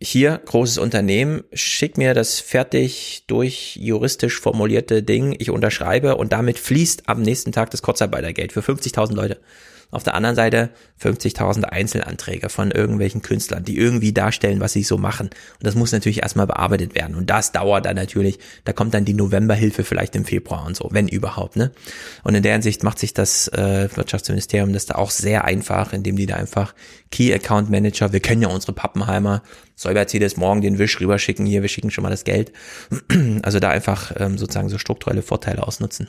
hier, 0.00 0.42
großes 0.44 0.78
Unternehmen, 0.78 1.44
schick 1.52 1.96
mir 1.96 2.12
das 2.12 2.40
fertig 2.40 3.24
durch 3.28 3.76
juristisch 3.76 4.38
formulierte 4.40 5.02
Ding, 5.02 5.34
ich 5.38 5.50
unterschreibe 5.50 6.16
und 6.16 6.32
damit 6.32 6.58
fließt 6.58 7.08
am 7.08 7.22
nächsten 7.22 7.52
Tag 7.52 7.70
das 7.70 7.82
Kurzarbeitergeld 7.82 8.52
für 8.52 8.60
50.000 8.60 9.14
Leute. 9.14 9.40
Auf 9.90 10.02
der 10.02 10.14
anderen 10.14 10.36
Seite 10.36 10.70
50.000 11.00 11.64
Einzelanträge 11.64 12.48
von 12.48 12.70
irgendwelchen 12.70 13.22
Künstlern, 13.22 13.64
die 13.64 13.76
irgendwie 13.76 14.12
darstellen, 14.12 14.60
was 14.60 14.72
sie 14.72 14.82
so 14.82 14.98
machen. 14.98 15.26
Und 15.28 15.66
das 15.66 15.74
muss 15.74 15.92
natürlich 15.92 16.22
erstmal 16.22 16.46
bearbeitet 16.46 16.94
werden. 16.94 17.16
Und 17.16 17.30
das 17.30 17.52
dauert 17.52 17.86
dann 17.86 17.96
natürlich. 17.96 18.38
Da 18.64 18.72
kommt 18.72 18.94
dann 18.94 19.04
die 19.04 19.14
Novemberhilfe 19.14 19.84
vielleicht 19.84 20.16
im 20.16 20.24
Februar 20.24 20.66
und 20.66 20.76
so, 20.76 20.88
wenn 20.92 21.08
überhaupt. 21.08 21.56
Ne? 21.56 21.72
Und 22.24 22.34
in 22.34 22.42
der 22.42 22.52
Hinsicht 22.52 22.82
macht 22.82 22.98
sich 22.98 23.14
das 23.14 23.48
äh, 23.48 23.88
Wirtschaftsministerium 23.94 24.72
das 24.72 24.86
da 24.86 24.96
auch 24.96 25.10
sehr 25.10 25.44
einfach, 25.44 25.92
indem 25.92 26.16
die 26.16 26.26
da 26.26 26.36
einfach 26.36 26.74
Key 27.10 27.32
Account 27.32 27.70
Manager, 27.70 28.12
wir 28.12 28.20
kennen 28.20 28.42
ja 28.42 28.48
unsere 28.48 28.72
Pappenheimer, 28.72 29.42
soll 29.74 29.94
Mercedes 30.06 30.36
morgen 30.36 30.60
den 30.62 30.78
Wisch 30.78 31.00
rüberschicken, 31.00 31.46
hier, 31.46 31.62
wir 31.62 31.68
schicken 31.68 31.90
schon 31.90 32.02
mal 32.02 32.10
das 32.10 32.24
Geld. 32.24 32.52
Also 33.42 33.60
da 33.60 33.70
einfach 33.70 34.12
ähm, 34.18 34.38
sozusagen 34.38 34.68
so 34.68 34.78
strukturelle 34.78 35.22
Vorteile 35.22 35.66
ausnutzen. 35.66 36.08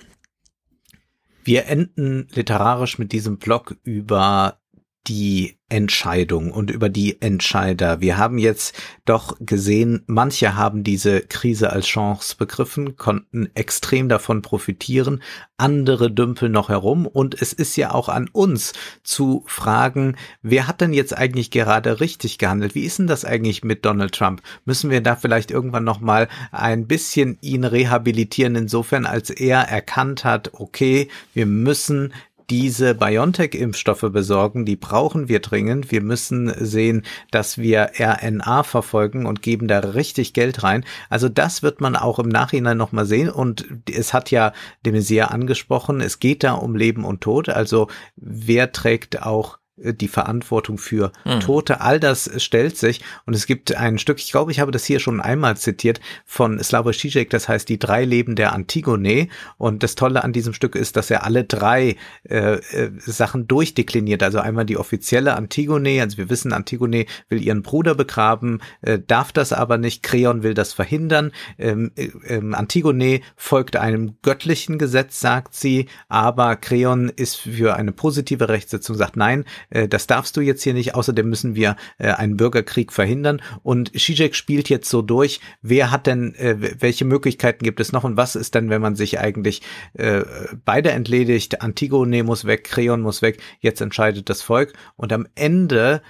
Wir 1.48 1.68
enden 1.68 2.28
literarisch 2.32 3.00
mit 3.00 3.14
diesem 3.14 3.38
Blog 3.38 3.78
über 3.84 4.60
die 5.08 5.58
Entscheidung 5.70 6.52
und 6.52 6.72
über 6.72 6.88
die 6.88 7.22
Entscheider. 7.22 8.00
Wir 8.00 8.18
haben 8.18 8.38
jetzt 8.38 8.74
doch 9.04 9.36
gesehen, 9.40 10.04
manche 10.08 10.56
haben 10.56 10.84
diese 10.84 11.22
Krise 11.22 11.72
als 11.72 11.88
Chance 11.88 12.36
begriffen, 12.38 12.96
konnten 12.96 13.50
extrem 13.54 14.08
davon 14.08 14.42
profitieren, 14.42 15.22
andere 15.58 16.10
dümpeln 16.10 16.54
noch 16.54 16.70
herum 16.70 17.06
und 17.06 17.42
es 17.42 17.52
ist 17.52 17.76
ja 17.76 17.94
auch 17.94 18.08
an 18.08 18.30
uns 18.32 18.74
zu 19.04 19.44
fragen, 19.46 20.16
wer 20.42 20.68
hat 20.68 20.80
denn 20.80 20.94
jetzt 20.94 21.18
eigentlich 21.18 21.52
gerade 21.52 22.00
richtig 22.00 22.38
gehandelt? 22.38 22.74
Wie 22.74 22.86
ist 22.86 23.00
denn 23.00 23.08
das 23.08 23.26
eigentlich 23.26 23.64
mit 23.64 23.84
Donald 23.84 24.14
Trump? 24.14 24.42
Müssen 24.64 24.90
wir 24.90 25.02
da 25.02 25.18
vielleicht 25.18 25.52
irgendwann 25.52 25.84
noch 25.84 26.00
mal 26.00 26.30
ein 26.52 26.88
bisschen 26.88 27.38
ihn 27.42 27.66
rehabilitieren 27.66 28.56
insofern, 28.56 29.06
als 29.06 29.30
er 29.30 29.60
erkannt 29.64 30.24
hat, 30.24 30.52
okay, 30.54 31.10
wir 31.34 31.46
müssen 31.46 32.14
diese 32.50 32.96
BioNTech-Impfstoffe 32.96 34.10
besorgen, 34.12 34.66
die 34.66 34.78
brauchen 34.78 35.28
wir 35.28 35.40
dringend. 35.40 35.92
Wir 35.92 36.02
müssen 36.02 36.54
sehen, 36.64 37.04
dass 37.32 37.58
wir 37.58 37.92
RNA 38.00 38.64
verfolgen 38.64 39.26
und 39.26 39.42
geben 39.42 39.68
da 39.68 39.80
richtig 39.80 40.34
Geld 40.34 40.64
rein. 40.64 40.86
Also 41.10 41.28
das 41.28 41.62
wird 41.62 41.82
man 41.82 41.96
auch 41.96 42.20
im 42.20 42.30
Nachhinein 42.30 42.78
nochmal 42.78 43.06
sehen. 43.06 43.30
Und 43.30 43.68
es 43.92 44.14
hat 44.14 44.32
ja 44.32 44.54
de 44.86 44.94
Maizière 44.94 45.26
angesprochen, 45.26 46.00
es 46.00 46.20
geht 46.20 46.44
da 46.44 46.54
um 46.54 46.76
Leben 46.76 47.04
und 47.04 47.22
Tod. 47.22 47.50
Also 47.50 47.88
wer 48.16 48.72
trägt 48.72 49.24
auch 49.24 49.60
die 49.78 50.08
Verantwortung 50.08 50.78
für 50.78 51.12
hm. 51.24 51.40
Tote, 51.40 51.82
all 51.82 52.00
das 52.00 52.30
stellt 52.44 52.78
sich. 52.78 53.02
Und 53.26 53.36
es 53.36 53.46
gibt 53.46 53.76
ein 53.76 54.00
Stück, 54.00 54.20
ich 54.20 54.32
glaube, 54.32 54.52
ich 54.52 54.60
habe 54.60 54.72
das 54.72 54.86
hier 54.86 55.00
schon 55.00 55.22
einmal 55.22 55.58
zitiert, 55.58 56.00
von 56.26 56.62
Slavoj 56.62 56.94
Žižek, 56.94 57.30
das 57.30 57.48
heißt 57.48 57.70
die 57.70 57.80
drei 57.80 58.06
Leben 58.06 58.36
der 58.36 58.54
Antigone. 58.54 59.28
Und 59.58 59.84
das 59.84 59.96
Tolle 59.96 60.24
an 60.24 60.34
diesem 60.34 60.54
Stück 60.54 60.76
ist, 60.76 60.96
dass 60.98 61.12
er 61.12 61.24
alle 61.24 61.44
drei 61.44 61.96
äh, 62.24 62.56
äh, 62.56 62.92
Sachen 62.98 63.48
durchdekliniert, 63.48 64.24
also 64.24 64.40
einmal 64.40 64.66
die 64.66 64.78
offizielle 64.78 65.36
Antigone, 65.36 66.02
also 66.02 66.18
wir 66.18 66.30
wissen, 66.30 66.54
Antigone 66.54 67.06
will 67.30 67.42
ihren 67.42 67.62
Bruder 67.62 67.96
begraben, 67.96 68.62
äh, 68.82 69.00
darf 69.00 69.32
das 69.32 69.54
aber 69.54 69.78
nicht, 69.78 70.04
Kreon 70.04 70.44
will 70.44 70.54
das 70.54 70.74
verhindern, 70.74 71.32
ähm, 71.58 71.92
äh, 71.96 72.10
ähm, 72.28 72.56
Antigone 72.56 73.22
folgt 73.36 73.76
einem 73.76 74.18
göttlichen 74.22 74.78
Gesetz, 74.78 75.20
sagt 75.20 75.54
sie, 75.54 75.88
aber 76.08 76.56
Kreon 76.56 77.10
ist 77.10 77.36
für 77.38 77.76
eine 77.76 77.92
positive 77.92 78.50
Rechtsetzung, 78.50 78.96
sagt 78.96 79.18
nein, 79.18 79.46
äh, 79.70 79.88
das 79.88 80.08
darfst 80.08 80.38
du 80.38 80.42
jetzt 80.42 80.64
hier 80.64 80.74
nicht, 80.74 80.96
außerdem 80.96 81.30
müssen 81.30 81.56
wir 81.56 81.76
äh, 81.98 82.12
einen 82.12 82.38
Bürgerkrieg 82.38 82.92
verhindern. 82.92 83.42
Und 83.64 83.98
Zizek 84.00 84.36
spielt 84.36 84.70
jetzt 84.70 84.90
so 84.90 85.02
durch, 85.02 85.40
wer 85.62 85.92
hat 85.92 86.08
denn, 86.08 86.36
äh, 86.36 86.82
welche 86.82 87.06
Möglichkeiten 87.06 87.64
gibt 87.64 87.80
es 87.80 87.92
noch? 87.92 88.04
Und 88.04 88.18
was 88.18 88.36
ist 88.36 88.56
denn, 88.56 88.70
wenn 88.70 88.82
man 88.82 88.96
sich 88.96 89.20
eigentlich 89.20 89.62
äh, 89.94 90.24
beide 90.66 90.92
entledigt, 90.92 91.62
Antigone 91.62 92.24
muss 92.24 92.46
weg, 92.46 92.64
Kreon 92.64 93.02
muss 93.02 93.22
weg, 93.22 93.42
jetzt 93.60 93.82
entscheidet 93.82 94.30
das 94.30 94.42
Volk. 94.42 94.74
Und 94.96 95.14
am 95.14 95.28
Ende 95.36 96.02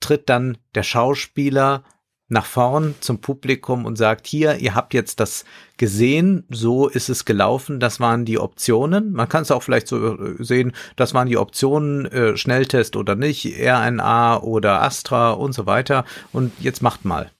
tritt 0.00 0.28
dann 0.28 0.58
der 0.74 0.82
Schauspieler 0.82 1.84
nach 2.32 2.46
vorn 2.46 2.94
zum 3.00 3.20
Publikum 3.20 3.84
und 3.84 3.96
sagt, 3.96 4.26
hier, 4.26 4.56
ihr 4.56 4.74
habt 4.74 4.94
jetzt 4.94 5.20
das 5.20 5.44
gesehen, 5.76 6.44
so 6.48 6.88
ist 6.88 7.08
es 7.08 7.24
gelaufen, 7.24 7.78
das 7.78 8.00
waren 8.00 8.24
die 8.24 8.38
Optionen. 8.38 9.12
Man 9.12 9.28
kann 9.28 9.42
es 9.42 9.50
auch 9.50 9.62
vielleicht 9.62 9.86
so 9.86 10.16
äh, 10.16 10.42
sehen, 10.42 10.72
das 10.96 11.14
waren 11.14 11.28
die 11.28 11.36
Optionen, 11.36 12.06
äh, 12.06 12.36
Schnelltest 12.36 12.96
oder 12.96 13.14
nicht, 13.14 13.46
RNA 13.60 14.40
oder 14.40 14.82
Astra 14.82 15.30
und 15.32 15.52
so 15.52 15.66
weiter. 15.66 16.04
Und 16.32 16.52
jetzt 16.58 16.82
macht 16.82 17.04
mal. 17.04 17.30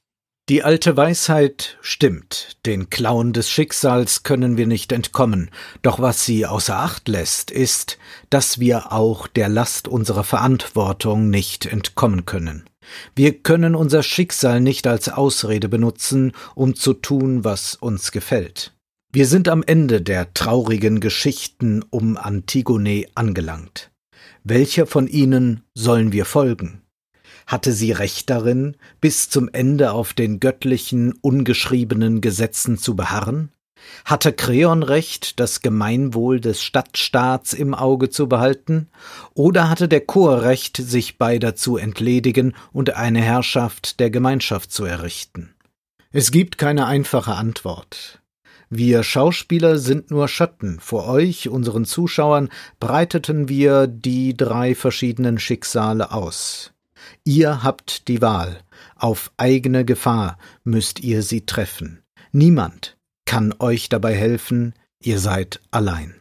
Die 0.48 0.64
alte 0.64 0.96
Weisheit 0.96 1.78
stimmt, 1.80 2.58
den 2.66 2.90
Klauen 2.90 3.32
des 3.32 3.48
Schicksals 3.48 4.24
können 4.24 4.56
wir 4.56 4.66
nicht 4.66 4.90
entkommen, 4.90 5.50
doch 5.82 6.00
was 6.00 6.24
sie 6.24 6.46
außer 6.46 6.76
Acht 6.76 7.06
lässt, 7.06 7.50
ist, 7.52 7.96
dass 8.28 8.58
wir 8.58 8.92
auch 8.92 9.28
der 9.28 9.48
Last 9.48 9.86
unserer 9.86 10.24
Verantwortung 10.24 11.30
nicht 11.30 11.66
entkommen 11.66 12.26
können. 12.26 12.64
Wir 13.14 13.42
können 13.42 13.74
unser 13.74 14.02
Schicksal 14.02 14.60
nicht 14.60 14.86
als 14.86 15.08
Ausrede 15.08 15.68
benutzen, 15.68 16.32
um 16.54 16.74
zu 16.74 16.94
tun, 16.94 17.44
was 17.44 17.74
uns 17.76 18.12
gefällt. 18.12 18.74
Wir 19.12 19.26
sind 19.26 19.48
am 19.48 19.62
Ende 19.62 20.00
der 20.00 20.32
traurigen 20.32 21.00
Geschichten 21.00 21.84
um 21.90 22.16
Antigone 22.16 23.06
angelangt. 23.14 23.90
Welcher 24.44 24.86
von 24.86 25.06
ihnen 25.06 25.62
sollen 25.74 26.12
wir 26.12 26.24
folgen? 26.24 26.82
Hatte 27.46 27.72
sie 27.72 27.92
recht 27.92 28.30
darin, 28.30 28.76
bis 29.00 29.28
zum 29.28 29.48
Ende 29.52 29.92
auf 29.92 30.14
den 30.14 30.40
göttlichen, 30.40 31.12
ungeschriebenen 31.12 32.20
Gesetzen 32.20 32.78
zu 32.78 32.96
beharren? 32.96 33.50
Hatte 34.04 34.32
Kreon 34.32 34.82
recht, 34.82 35.38
das 35.40 35.60
Gemeinwohl 35.60 36.40
des 36.40 36.62
Stadtstaats 36.62 37.52
im 37.52 37.74
Auge 37.74 38.10
zu 38.10 38.28
behalten? 38.28 38.88
Oder 39.34 39.68
hatte 39.68 39.88
der 39.88 40.00
Chor 40.00 40.42
recht, 40.42 40.76
sich 40.76 41.18
beider 41.18 41.54
zu 41.54 41.76
entledigen 41.76 42.54
und 42.72 42.96
eine 42.96 43.20
Herrschaft 43.20 44.00
der 44.00 44.10
Gemeinschaft 44.10 44.72
zu 44.72 44.84
errichten? 44.84 45.54
Es 46.10 46.30
gibt 46.30 46.58
keine 46.58 46.86
einfache 46.86 47.34
Antwort. 47.34 48.20
Wir 48.68 49.02
Schauspieler 49.02 49.78
sind 49.78 50.10
nur 50.10 50.28
Schatten. 50.28 50.80
Vor 50.80 51.06
euch, 51.06 51.48
unseren 51.48 51.84
Zuschauern, 51.84 52.48
breiteten 52.80 53.48
wir 53.48 53.86
die 53.86 54.34
drei 54.36 54.74
verschiedenen 54.74 55.38
Schicksale 55.38 56.10
aus. 56.10 56.72
Ihr 57.24 57.62
habt 57.62 58.08
die 58.08 58.22
Wahl. 58.22 58.60
Auf 58.96 59.30
eigene 59.36 59.84
Gefahr 59.84 60.38
müsst 60.64 61.00
ihr 61.00 61.22
sie 61.22 61.44
treffen. 61.44 62.02
Niemand 62.32 62.96
kann 63.32 63.54
euch 63.60 63.88
dabei 63.88 64.14
helfen, 64.14 64.74
ihr 65.00 65.18
seid 65.18 65.62
allein. 65.70 66.14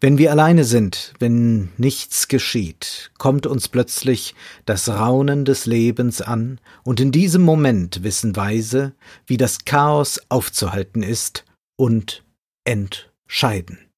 Wenn 0.00 0.16
wir 0.16 0.30
alleine 0.30 0.64
sind, 0.64 1.12
wenn 1.18 1.70
nichts 1.76 2.28
geschieht, 2.28 3.10
kommt 3.18 3.46
uns 3.46 3.68
plötzlich 3.68 4.34
das 4.64 4.88
Raunen 4.88 5.44
des 5.44 5.66
Lebens 5.66 6.22
an, 6.22 6.58
und 6.82 6.98
in 6.98 7.12
diesem 7.12 7.42
Moment 7.42 8.04
wissen 8.04 8.36
Weise, 8.36 8.94
wie 9.26 9.36
das 9.36 9.66
Chaos 9.66 10.18
aufzuhalten 10.30 11.02
ist 11.02 11.44
und 11.76 12.24
entscheiden. 12.64 13.90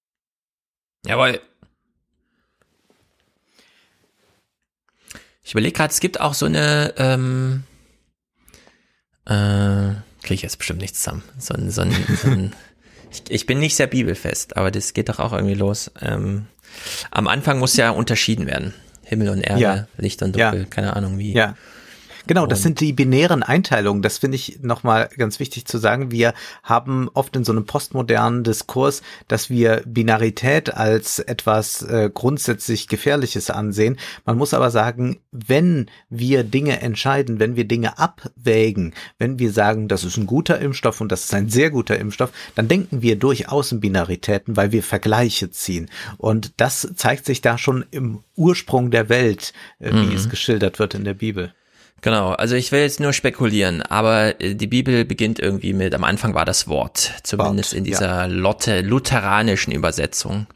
Jawohl. 1.06 1.40
Ich 5.44 5.52
überlege 5.52 5.76
gerade, 5.76 5.92
es 5.92 6.00
gibt 6.00 6.20
auch 6.20 6.34
so 6.34 6.46
eine, 6.46 6.92
ähm, 6.96 7.62
äh, 9.26 9.94
kriege 10.22 10.34
ich 10.34 10.42
jetzt 10.42 10.58
bestimmt 10.58 10.80
nichts 10.80 10.98
zusammen. 11.00 11.22
So 11.38 11.54
ein, 11.54 11.70
so 11.70 11.82
ein, 11.82 11.92
so 12.22 12.28
ein 12.30 12.52
ich, 13.10 13.22
ich 13.28 13.46
bin 13.46 13.58
nicht 13.58 13.76
sehr 13.76 13.86
bibelfest, 13.86 14.56
aber 14.56 14.70
das 14.70 14.92
geht 14.94 15.08
doch 15.08 15.18
auch 15.18 15.32
irgendwie 15.32 15.54
los. 15.54 15.90
Ähm, 16.00 16.46
am 17.10 17.28
Anfang 17.28 17.58
muss 17.58 17.76
ja 17.76 17.90
unterschieden 17.90 18.46
werden. 18.46 18.72
Himmel 19.04 19.28
und 19.28 19.40
Erde, 19.42 19.60
Ja. 19.60 19.86
Licht 19.98 20.22
und 20.22 20.34
Dunkel, 20.36 20.60
Ja. 20.60 20.66
keine 20.66 20.96
Ahnung 20.96 21.18
wie. 21.18 21.32
Ja. 21.34 21.56
Genau, 22.26 22.46
das 22.46 22.62
sind 22.62 22.80
die 22.80 22.92
binären 22.92 23.42
Einteilungen. 23.42 24.02
Das 24.02 24.18
finde 24.18 24.36
ich 24.36 24.60
nochmal 24.62 25.08
ganz 25.16 25.40
wichtig 25.40 25.64
zu 25.66 25.78
sagen. 25.78 26.10
Wir 26.10 26.34
haben 26.62 27.08
oft 27.14 27.34
in 27.36 27.44
so 27.44 27.52
einem 27.52 27.66
postmodernen 27.66 28.44
Diskurs, 28.44 29.02
dass 29.28 29.50
wir 29.50 29.82
Binarität 29.86 30.72
als 30.74 31.18
etwas 31.18 31.82
äh, 31.82 32.10
grundsätzlich 32.12 32.88
Gefährliches 32.88 33.50
ansehen. 33.50 33.98
Man 34.24 34.38
muss 34.38 34.54
aber 34.54 34.70
sagen, 34.70 35.18
wenn 35.32 35.90
wir 36.10 36.44
Dinge 36.44 36.80
entscheiden, 36.80 37.40
wenn 37.40 37.56
wir 37.56 37.64
Dinge 37.64 37.98
abwägen, 37.98 38.94
wenn 39.18 39.38
wir 39.38 39.52
sagen, 39.52 39.88
das 39.88 40.04
ist 40.04 40.16
ein 40.16 40.26
guter 40.26 40.60
Impfstoff 40.60 41.00
und 41.00 41.10
das 41.10 41.24
ist 41.24 41.34
ein 41.34 41.48
sehr 41.48 41.70
guter 41.70 41.98
Impfstoff, 41.98 42.30
dann 42.54 42.68
denken 42.68 43.02
wir 43.02 43.16
durchaus 43.16 43.72
in 43.72 43.80
Binaritäten, 43.80 44.56
weil 44.56 44.72
wir 44.72 44.82
Vergleiche 44.82 45.50
ziehen. 45.50 45.90
Und 46.18 46.52
das 46.58 46.88
zeigt 46.94 47.26
sich 47.26 47.40
da 47.40 47.58
schon 47.58 47.84
im 47.90 48.20
Ursprung 48.36 48.90
der 48.90 49.08
Welt, 49.08 49.52
äh, 49.80 49.92
wie 49.92 50.06
Mhm. 50.06 50.16
es 50.16 50.28
geschildert 50.28 50.78
wird 50.78 50.94
in 50.94 51.04
der 51.04 51.14
Bibel. 51.14 51.52
Genau, 52.02 52.32
also 52.32 52.56
ich 52.56 52.72
will 52.72 52.80
jetzt 52.80 52.98
nur 52.98 53.12
spekulieren, 53.12 53.80
aber 53.80 54.40
äh, 54.40 54.56
die 54.56 54.66
Bibel 54.66 55.04
beginnt 55.04 55.38
irgendwie 55.38 55.72
mit, 55.72 55.94
am 55.94 56.02
Anfang 56.02 56.34
war 56.34 56.44
das 56.44 56.66
Wort, 56.66 57.12
zumindest 57.22 57.72
in 57.72 57.84
dieser 57.84 58.26
Lotte, 58.26 58.80
lutheranischen 58.80 59.72
Übersetzung. 59.72 60.48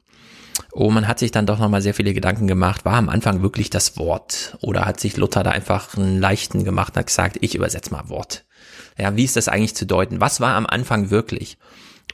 Oh, 0.73 0.91
man 0.91 1.07
hat 1.07 1.21
sich 1.21 1.31
dann 1.31 1.47
doch 1.47 1.61
nochmal 1.61 1.83
sehr 1.83 1.95
viele 1.95 2.15
Gedanken 2.15 2.49
gemacht, 2.49 2.85
war 2.85 2.95
am 2.95 3.09
Anfang 3.09 3.43
wirklich 3.43 3.71
das 3.71 3.97
Wort? 3.97 4.59
Oder 4.61 4.87
hat 4.87 4.99
sich 4.99 5.17
Luther 5.17 5.45
da 5.45 5.53
einfach 5.53 5.97
einen 5.97 6.21
leichten 6.21 6.65
gemacht 6.65 6.95
und 6.95 6.99
hat 6.99 7.07
gesagt, 7.07 7.39
ich 7.41 7.55
übersetze 7.55 7.93
mal 7.93 8.09
Wort? 8.09 8.45
Ja, 8.99 9.15
wie 9.15 9.25
ist 9.25 9.37
das 9.37 9.49
eigentlich 9.49 9.77
zu 9.77 9.87
deuten? 9.87 10.21
Was 10.21 10.41
war 10.41 10.55
am 10.55 10.67
Anfang 10.67 11.11
wirklich? 11.11 11.59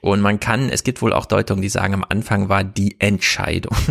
Und 0.02 0.20
man 0.20 0.40
kann, 0.40 0.68
es 0.68 0.84
gibt 0.84 1.00
wohl 1.00 1.12
auch 1.14 1.26
Deutungen, 1.26 1.62
die 1.62 1.68
sagen, 1.70 1.94
am 1.94 2.04
Anfang 2.06 2.50
war 2.50 2.64
die 2.64 3.00
Entscheidung. 3.00 3.76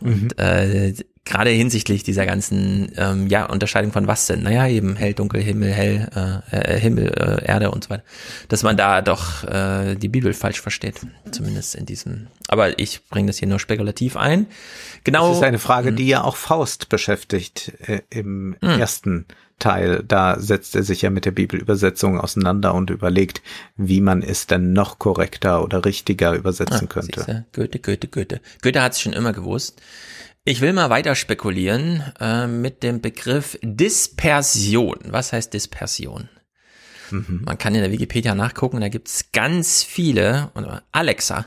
Und 0.00 0.38
äh, 0.38 0.94
gerade 1.24 1.50
hinsichtlich 1.50 2.02
dieser 2.02 2.24
ganzen 2.24 2.92
ähm, 2.96 3.26
ja 3.26 3.46
Unterscheidung 3.46 3.92
von 3.92 4.06
was 4.06 4.26
denn? 4.26 4.42
Naja, 4.42 4.66
eben 4.66 4.96
hell, 4.96 5.12
dunkel, 5.14 5.42
Himmel, 5.42 5.72
hell, 5.72 6.42
äh, 6.50 6.56
äh, 6.56 6.80
Himmel, 6.80 7.08
äh, 7.08 7.44
Erde 7.44 7.70
und 7.70 7.84
so 7.84 7.90
weiter. 7.90 8.04
Dass 8.48 8.62
man 8.62 8.76
da 8.76 9.02
doch 9.02 9.44
äh, 9.44 9.94
die 9.96 10.08
Bibel 10.08 10.32
falsch 10.32 10.60
versteht, 10.60 11.00
zumindest 11.30 11.74
in 11.74 11.84
diesem. 11.86 12.28
Aber 12.48 12.78
ich 12.78 13.04
bringe 13.08 13.26
das 13.26 13.38
hier 13.38 13.48
nur 13.48 13.58
spekulativ 13.58 14.16
ein. 14.16 14.46
Genau. 15.04 15.28
Das 15.28 15.38
ist 15.38 15.44
eine 15.44 15.58
Frage, 15.58 15.92
die 15.92 16.08
ja 16.08 16.22
auch 16.22 16.36
Faust 16.36 16.88
beschäftigt 16.88 17.72
äh, 17.86 18.00
im 18.10 18.56
Hm. 18.62 18.80
ersten 18.80 19.26
Teil. 19.58 20.02
Da 20.06 20.38
setzt 20.40 20.74
er 20.76 20.82
sich 20.82 21.02
ja 21.02 21.10
mit 21.10 21.24
der 21.24 21.30
Bibelübersetzung 21.32 22.18
auseinander 22.20 22.74
und 22.74 22.90
überlegt, 22.90 23.42
wie 23.76 24.00
man 24.00 24.22
es 24.22 24.46
denn 24.46 24.72
noch 24.72 24.98
korrekter 24.98 25.62
oder 25.62 25.84
richtiger 25.84 26.34
übersetzen 26.34 26.86
Ah, 26.88 26.92
könnte. 26.92 27.20
siehste, 27.20 27.46
Goethe, 27.52 27.78
Goethe, 27.78 28.08
Goethe. 28.08 28.40
Goethe 28.62 28.82
hat 28.82 28.92
es 28.92 29.00
schon 29.00 29.12
immer 29.12 29.32
gewusst. 29.32 29.80
Ich 30.44 30.60
will 30.60 30.72
mal 30.72 30.88
weiter 30.90 31.14
spekulieren 31.14 32.02
äh, 32.20 32.46
mit 32.46 32.82
dem 32.82 33.00
Begriff 33.02 33.58
Dispersion. 33.62 34.96
Was 35.08 35.32
heißt 35.32 35.52
Dispersion? 35.52 36.28
Mhm. 37.10 37.42
Man 37.44 37.58
kann 37.58 37.74
in 37.74 37.82
der 37.82 37.90
Wikipedia 37.92 38.34
nachgucken, 38.34 38.80
da 38.80 38.88
gibt's 38.88 39.30
ganz 39.32 39.82
viele. 39.82 40.50
Und 40.54 40.66
Alexa, 40.92 41.46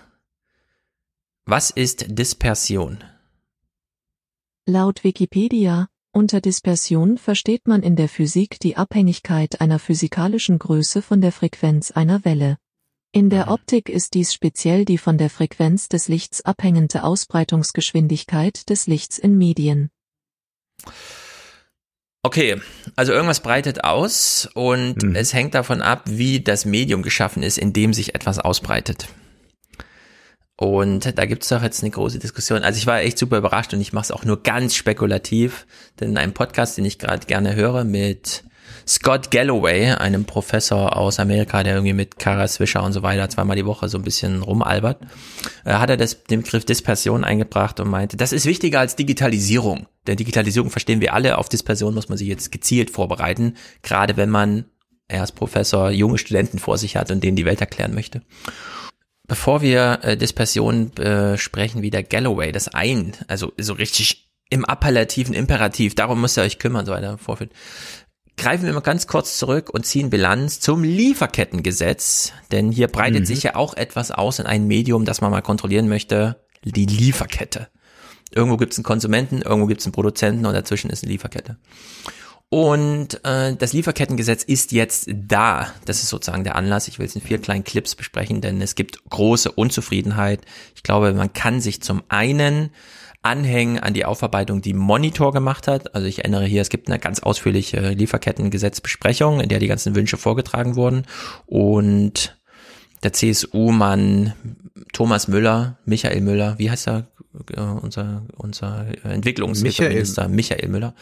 was 1.46 1.70
ist 1.72 2.06
Dispersion? 2.10 3.04
Laut 4.68 5.04
Wikipedia, 5.04 5.88
unter 6.14 6.42
Dispersion 6.42 7.18
versteht 7.18 7.68
man 7.68 7.84
in 7.84 7.96
der 7.96 8.10
Physik 8.10 8.60
die 8.60 8.76
Abhängigkeit 8.76 9.62
einer 9.62 9.80
physikalischen 9.80 10.60
Größe 10.60 11.02
von 11.02 11.22
der 11.22 11.32
Frequenz 11.32 11.92
einer 11.92 12.26
Welle. 12.26 12.58
In 13.14 13.30
der 13.30 13.50
Optik 13.50 13.90
ist 13.90 14.14
dies 14.14 14.34
speziell 14.34 14.86
die 14.86 14.98
von 14.98 15.18
der 15.18 15.30
Frequenz 15.30 15.90
des 15.90 16.08
Lichts 16.08 16.46
abhängende 16.46 17.04
Ausbreitungsgeschwindigkeit 17.04 18.70
des 18.70 18.88
Lichts 18.88 19.18
in 19.18 19.38
Medien. 19.38 19.90
Okay, 22.24 22.62
also 22.96 23.12
irgendwas 23.14 23.42
breitet 23.42 23.84
aus 23.84 24.48
und 24.54 25.04
es 25.16 25.34
hängt 25.34 25.56
davon 25.56 25.82
ab, 25.82 26.04
wie 26.06 26.40
das 26.40 26.66
Medium 26.66 27.02
geschaffen 27.02 27.42
ist, 27.42 27.58
in 27.58 27.74
dem 27.74 27.94
sich 27.94 28.16
etwas 28.16 28.38
ausbreitet. 28.38 29.08
Und 30.62 31.18
da 31.18 31.26
gibt's 31.26 31.50
doch 31.50 31.64
jetzt 31.64 31.82
eine 31.82 31.90
große 31.90 32.20
Diskussion. 32.20 32.62
Also 32.62 32.78
ich 32.78 32.86
war 32.86 33.00
echt 33.00 33.18
super 33.18 33.40
überrascht 33.40 33.74
und 33.74 33.82
ich 33.82 33.94
mache 33.94 34.04
es 34.04 34.12
auch 34.12 34.26
nur 34.26 34.44
ganz 34.44 34.76
spekulativ, 34.76 35.66
denn 36.00 36.12
in 36.12 36.18
einem 36.20 36.34
Podcast, 36.34 36.78
den 36.78 36.86
ich 36.86 37.00
gerade 37.00 37.26
gerne 37.26 37.56
höre, 37.56 37.84
mit 37.84 38.44
Scott 38.88 39.32
Galloway, 39.32 39.94
einem 39.94 40.26
Professor 40.26 40.96
aus 40.96 41.20
Amerika, 41.20 41.64
der 41.64 41.74
irgendwie 41.74 41.94
mit 41.94 42.20
Kara 42.20 42.48
Swisher 42.48 42.84
und 42.84 42.94
so 42.94 43.02
weiter 43.02 43.28
zweimal 43.28 43.56
die 43.56 43.66
Woche 43.66 43.90
so 43.90 43.98
ein 43.98 44.04
bisschen 44.04 44.44
rumalbert, 44.44 45.02
äh, 45.65 45.73
hat 45.73 45.90
er 45.90 45.98
das, 45.98 46.26
den 46.26 46.44
Begriff 46.44 46.64
Dispersion 46.64 47.23
eingebracht 47.23 47.80
und 47.80 47.90
meinte, 47.90 48.15
das 48.15 48.31
ist 48.31 48.46
wichtiger 48.46 48.81
als 48.81 48.96
Digitalisierung. 48.96 49.88
Denn 50.06 50.18
Digitalisierung 50.18 50.70
verstehen 50.70 51.02
wir 51.02 51.15
alle, 51.15 51.40
auf 51.40 51.49
Dispersion 51.49 51.96
muss 51.96 52.07
man 52.07 52.20
sich 52.20 52.28
jetzt 52.28 52.52
gezielt 52.52 52.91
vorbereiten, 52.91 53.56
gerade 53.81 54.15
wenn 54.15 54.30
man, 54.30 54.65
er 55.07 55.23
ist 55.23 55.31
Professor, 55.31 55.90
junge 55.90 56.20
Studenten 56.20 56.60
vor 56.60 56.78
sich 56.78 56.98
hat 56.98 57.10
und 57.10 57.23
denen 57.23 57.36
die 57.36 57.46
Welt 57.46 57.62
erklären 57.62 57.96
möchte. 57.96 58.22
Bevor 59.31 59.61
wir 59.61 59.99
äh, 60.01 60.18
Dispersion 60.18 60.91
besprechen, 60.91 61.81
wie 61.81 61.89
der 61.89 62.03
Galloway 62.03 62.51
das 62.51 62.68
ein, 62.68 63.13
also 63.29 63.53
so 63.57 63.71
richtig 63.71 64.29
im 64.49 64.65
appellativen 64.65 65.34
Imperativ, 65.34 65.95
darum 65.95 66.19
müsst 66.19 66.37
ihr 66.37 66.43
euch 66.43 66.60
kümmern, 66.60 66.85
so 66.85 66.91
weiter 66.91 67.18
vorführt. 67.18 67.53
Greifen 68.35 68.65
wir 68.65 68.73
mal 68.73 68.81
ganz 68.81 69.07
kurz 69.07 69.37
zurück 69.37 69.69
und 69.69 69.85
ziehen 69.85 70.10
Bilanz 70.10 70.60
zum 70.60 70.84
Lieferkettengesetz, 70.84 72.34
denn 72.51 72.73
hier 72.73 72.89
breitet 72.89 73.21
Mhm. 73.21 73.26
sich 73.26 73.43
ja 73.43 73.55
auch 73.55 73.73
etwas 73.76 74.11
aus 74.11 74.39
in 74.39 74.47
ein 74.47 74.68
Medium, 74.68 75.05
das 75.05 75.21
man 75.21 75.31
mal 75.31 75.39
kontrollieren 75.39 75.87
möchte, 75.87 76.43
die 76.65 76.85
Lieferkette. 76.85 77.69
Irgendwo 78.35 78.57
gibt 78.57 78.73
es 78.73 78.79
einen 78.79 78.84
Konsumenten, 78.84 79.41
irgendwo 79.43 79.68
gibt 79.68 79.79
es 79.79 79.87
einen 79.87 79.93
Produzenten 79.93 80.45
und 80.45 80.53
dazwischen 80.53 80.89
ist 80.89 81.03
eine 81.03 81.11
Lieferkette. 81.13 81.55
Und 82.54 83.23
äh, 83.23 83.55
das 83.55 83.71
Lieferkettengesetz 83.71 84.44
ist 84.44 84.73
jetzt 84.73 85.10
da. 85.13 85.73
Das 85.86 86.04
ist 86.04 86.10
sozusagen 86.10 86.44
der 86.44 86.57
Anlass. 86.57 86.89
Ich 86.89 86.99
will 86.99 87.05
es 87.05 87.15
in 87.15 87.21
vier 87.21 87.38
kleinen 87.38 87.63
Clips 87.63 87.96
besprechen, 87.96 88.41
denn 88.41 88.62
es 88.62 88.76
gibt 88.76 89.10
große 89.10 89.49
Unzufriedenheit. 89.49 90.41
Ich 90.76 90.84
glaube, 90.84 91.13
man 91.13 91.31
kann 91.31 91.62
sich 91.62 91.81
zum 91.81 92.04
einen 92.10 92.71
anhängen 93.21 93.80
an 93.80 93.94
die 93.94 94.04
Aufarbeitung, 94.04 94.62
die 94.62 94.73
Monitor 94.73 95.31
gemacht 95.31 95.70
hat. 95.70 95.96
Also 95.96 96.07
ich 96.07 96.20
erinnere 96.20 96.44
hier, 96.44 96.62
es 96.62 96.68
gibt 96.68 96.89
eine 96.89 96.99
ganz 96.99 97.21
ausführliche 97.21 97.91
Lieferkettengesetzbesprechung, 97.91 99.39
in 99.39 99.47
der 99.47 99.60
die 99.60 99.68
ganzen 99.68 99.96
Wünsche 99.96 100.18
vorgetragen 100.18 100.76
wurden. 100.76 101.05
Und 101.46 102.38
der 103.02 103.13
CSU-Mann 103.13 104.34
Thomas 104.91 105.30
Müller, 105.30 105.78
Michael 105.86 106.20
Müller, 106.20 106.55
wie 106.60 106.70
heißt 106.70 106.89
er, 106.89 107.07
äh, 107.55 107.62
unser, 107.62 108.23
unser 108.36 108.88
Entwicklungshilfeminister 109.05 110.28
Michael 110.28 110.68
Müller, 110.68 110.96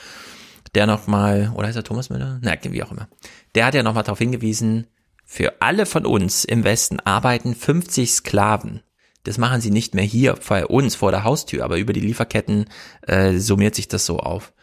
der 0.76 0.88
nochmal, 0.88 1.52
oder 1.56 1.68
heißt 1.68 1.78
er 1.78 1.84
Thomas 1.84 2.10
Müller? 2.10 2.40
Na, 2.42 2.54
wie 2.62 2.84
auch 2.84 2.92
immer. 2.92 3.08
Der 3.56 3.66
hat 3.66 3.74
ja 3.74 3.84
nochmal 3.84 4.04
darauf 4.04 4.20
hingewiesen, 4.20 4.88
für 5.26 5.62
alle 5.62 5.86
von 5.86 6.06
uns 6.06 6.44
im 6.44 6.64
Westen 6.64 7.00
arbeiten 7.00 7.54
50 7.54 8.12
Sklaven. 8.12 8.82
Das 9.24 9.38
machen 9.38 9.62
sie 9.62 9.70
nicht 9.70 9.94
mehr 9.94 10.04
hier 10.04 10.36
bei 10.48 10.66
uns 10.66 10.96
vor 10.96 11.12
der 11.12 11.24
Haustür, 11.24 11.64
aber 11.64 11.78
über 11.78 11.94
die 11.94 12.00
Lieferketten 12.00 12.66
äh, 13.06 13.38
summiert 13.38 13.76
sich 13.76 13.88
das 13.88 14.06
so 14.06 14.20
auf. 14.20 14.54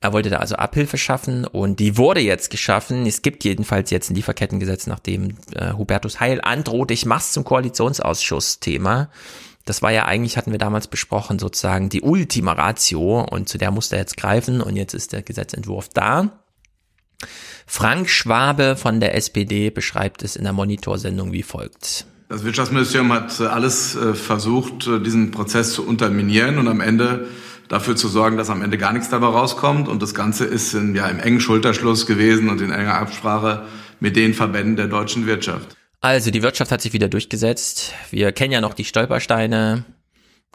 Er 0.00 0.12
wollte 0.12 0.30
da 0.30 0.38
also 0.38 0.56
Abhilfe 0.56 0.98
schaffen 0.98 1.46
und 1.46 1.80
die 1.80 1.96
wurde 1.96 2.20
jetzt 2.20 2.50
geschaffen. 2.50 3.06
Es 3.06 3.22
gibt 3.22 3.44
jedenfalls 3.44 3.90
jetzt 3.90 4.10
ein 4.10 4.14
Lieferkettengesetz, 4.16 4.86
nachdem 4.86 5.36
äh, 5.54 5.72
Hubertus 5.72 6.20
Heil 6.20 6.40
androht, 6.42 6.90
ich 6.90 7.06
mach's 7.06 7.32
zum 7.32 7.44
Koalitionsausschuss-Thema. 7.44 9.10
Das 9.64 9.80
war 9.80 9.92
ja 9.92 10.04
eigentlich, 10.04 10.36
hatten 10.36 10.52
wir 10.52 10.58
damals 10.58 10.88
besprochen, 10.88 11.38
sozusagen 11.38 11.88
die 11.88 12.02
Ultima 12.02 12.52
Ratio 12.52 13.22
und 13.22 13.48
zu 13.48 13.58
der 13.58 13.70
musste 13.70 13.96
er 13.96 14.02
jetzt 14.02 14.16
greifen 14.16 14.60
und 14.60 14.76
jetzt 14.76 14.94
ist 14.94 15.12
der 15.12 15.22
Gesetzentwurf 15.22 15.88
da. 15.88 16.44
Frank 17.66 18.10
Schwabe 18.10 18.76
von 18.76 19.00
der 19.00 19.14
SPD 19.14 19.70
beschreibt 19.70 20.22
es 20.22 20.36
in 20.36 20.44
der 20.44 20.52
Monitorsendung 20.52 21.32
wie 21.32 21.42
folgt. 21.42 22.06
Das 22.28 22.44
Wirtschaftsministerium 22.44 23.12
hat 23.12 23.40
alles 23.40 23.96
äh, 23.96 24.14
versucht, 24.14 24.86
äh, 24.86 25.00
diesen 25.00 25.30
Prozess 25.30 25.72
zu 25.72 25.86
unterminieren 25.86 26.58
und 26.58 26.68
am 26.68 26.80
Ende 26.80 27.28
dafür 27.68 27.96
zu 27.96 28.08
sorgen, 28.08 28.36
dass 28.36 28.50
am 28.50 28.62
Ende 28.62 28.78
gar 28.78 28.92
nichts 28.92 29.08
dabei 29.08 29.26
rauskommt. 29.26 29.88
Und 29.88 30.02
das 30.02 30.14
Ganze 30.14 30.44
ist 30.44 30.74
in, 30.74 30.94
ja, 30.94 31.06
im 31.06 31.20
engen 31.20 31.40
Schulterschluss 31.40 32.06
gewesen 32.06 32.48
und 32.48 32.60
in 32.60 32.70
enger 32.70 32.94
Absprache 32.94 33.64
mit 34.00 34.16
den 34.16 34.34
Verbänden 34.34 34.76
der 34.76 34.88
deutschen 34.88 35.26
Wirtschaft. 35.26 35.76
Also 36.04 36.30
die 36.30 36.42
Wirtschaft 36.42 36.70
hat 36.70 36.82
sich 36.82 36.92
wieder 36.92 37.08
durchgesetzt. 37.08 37.94
Wir 38.10 38.30
kennen 38.32 38.52
ja 38.52 38.60
noch 38.60 38.74
die 38.74 38.84
Stolpersteine. 38.84 39.86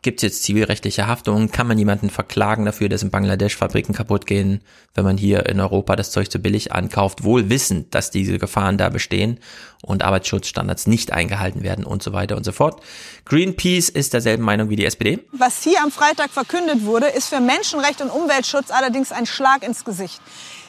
Gibt 0.03 0.19
es 0.19 0.21
jetzt 0.21 0.43
zivilrechtliche 0.43 1.07
Haftung? 1.07 1.49
Kann 1.49 1.65
man 1.65 1.79
jemanden 1.79 2.11
verklagen 2.11 2.65
dafür, 2.65 2.87
dass 2.87 3.01
in 3.01 3.09
Bangladesch 3.09 3.55
Fabriken 3.57 3.95
kaputt 3.95 4.27
gehen, 4.27 4.61
wenn 4.93 5.05
man 5.05 5.17
hier 5.17 5.47
in 5.47 5.59
Europa 5.59 5.95
das 5.95 6.11
Zeug 6.11 6.29
zu 6.29 6.37
billig 6.37 6.71
ankauft, 6.71 7.23
wohl 7.23 7.49
wissend, 7.49 7.95
dass 7.95 8.11
diese 8.11 8.37
Gefahren 8.37 8.77
da 8.77 8.89
bestehen 8.89 9.39
und 9.81 10.03
Arbeitsschutzstandards 10.03 10.85
nicht 10.85 11.13
eingehalten 11.13 11.63
werden 11.63 11.83
und 11.83 12.03
so 12.03 12.13
weiter 12.13 12.37
und 12.37 12.43
so 12.43 12.51
fort. 12.51 12.83
Greenpeace 13.25 13.89
ist 13.89 14.13
derselben 14.13 14.43
Meinung 14.43 14.69
wie 14.69 14.75
die 14.75 14.85
SPD. 14.85 15.17
Was 15.31 15.63
hier 15.63 15.81
am 15.81 15.89
Freitag 15.89 16.29
verkündet 16.29 16.85
wurde, 16.85 17.07
ist 17.07 17.27
für 17.27 17.41
Menschenrecht 17.41 18.01
und 18.01 18.11
Umweltschutz 18.11 18.69
allerdings 18.69 19.11
ein 19.11 19.25
Schlag 19.25 19.63
ins 19.63 19.83
Gesicht. 19.83 20.21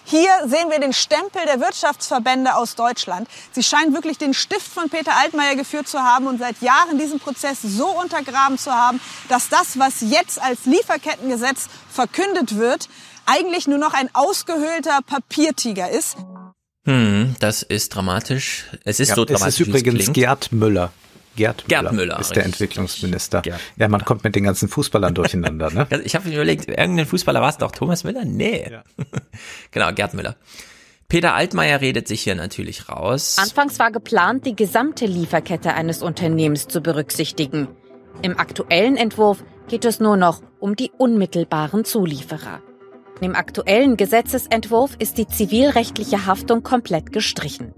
Hier 0.05 0.31
sehen 0.47 0.71
wir 0.71 0.81
den 0.81 0.93
Stempel 0.93 1.43
der 1.47 1.61
Wirtschaftsverbände 1.61 2.55
aus 2.55 2.75
Deutschland. 2.75 3.29
Sie 3.53 3.63
scheinen 3.63 3.95
wirklich 3.95 4.19
den 4.19 4.35
Stift 4.35 4.67
von 4.67 4.89
Peter 4.89 5.13
Altmaier 5.17 5.55
geführt 5.57 5.89
zu 5.89 6.01
haben 6.01 6.27
und 6.27 6.39
seit 6.39 6.61
Jahren 6.63 6.99
diesen 6.99 7.21
Prozess 7.21 7.59
so 7.63 7.89
untergraben 8.01 8.59
zu 8.59 8.73
haben, 8.73 9.01
dass 9.29 9.49
das, 9.49 9.79
was 9.79 10.01
jetzt 10.01 10.41
als 10.41 10.65
Lieferkettengesetz 10.65 11.69
verkündet 11.91 12.57
wird, 12.57 12.89
eigentlich 13.27 13.69
nur 13.69 13.79
noch 13.79 13.95
ein 13.95 14.09
ausgehöhlter 14.13 15.01
Papiertiger 15.07 15.91
ist. 15.91 16.17
Hm, 16.87 17.37
das 17.39 17.63
ist 17.63 17.95
dramatisch. 17.95 18.65
Es 18.85 19.01
ist 19.01 19.11
ja, 19.11 19.15
so 19.15 19.25
dramatisch. 19.25 19.61
Es 19.61 19.61
ist 19.61 19.67
übrigens 19.67 20.13
Gerd 20.13 20.51
Müller. 20.53 20.93
Gerd, 21.37 21.65
Gerd 21.69 21.93
Müller, 21.93 22.19
ist 22.19 22.35
der 22.35 22.45
Entwicklungsminister. 22.45 23.43
Gerd. 23.43 23.61
Ja, 23.77 23.89
man 23.89 24.05
kommt 24.05 24.25
mit 24.25 24.35
den 24.35 24.45
ganzen 24.45 24.69
Fußballern 24.69 25.15
durcheinander. 25.15 25.71
Ne? 25.71 25.87
Ich 26.05 26.15
habe 26.15 26.29
mir 26.29 26.35
überlegt, 26.35 26.69
irgendein 26.69 27.07
Fußballer 27.07 27.41
war 27.41 27.51
es 27.51 27.59
doch. 27.59 27.71
Thomas 27.71 28.05
Müller? 28.05 28.25
Nee. 28.25 28.69
Ja. 28.71 28.83
genau, 29.71 29.93
Gerd 29.93 30.15
Müller. 30.15 30.37
Peter 31.09 31.35
Altmaier 31.35 31.81
redet 31.81 32.07
sich 32.07 32.23
hier 32.23 32.37
natürlich 32.37 32.89
raus. 32.89 33.37
Anfangs 33.39 33.79
war 33.79 33.91
geplant, 33.91 34.47
die 34.47 34.55
gesamte 34.55 35.07
Lieferkette 35.07 35.75
eines 35.75 36.03
Unternehmens 36.03 36.69
zu 36.69 36.81
berücksichtigen. 36.81 37.69
Im 38.23 38.39
aktuellen 38.39 38.97
Entwurf 38.97 39.43
geht 39.69 39.85
es 39.85 39.99
nur 39.99 40.17
noch 40.17 40.43
um 40.61 40.77
die 40.77 40.91
unmittelbaren 40.99 41.85
Zulieferer. 41.85 42.61
Im 43.21 43.35
aktuellen 43.35 43.97
Gesetzesentwurf 43.97 44.97
ist 44.99 45.19
die 45.19 45.27
zivilrechtliche 45.27 46.27
Haftung 46.27 46.63
komplett 46.63 47.13
gestrichen. 47.13 47.75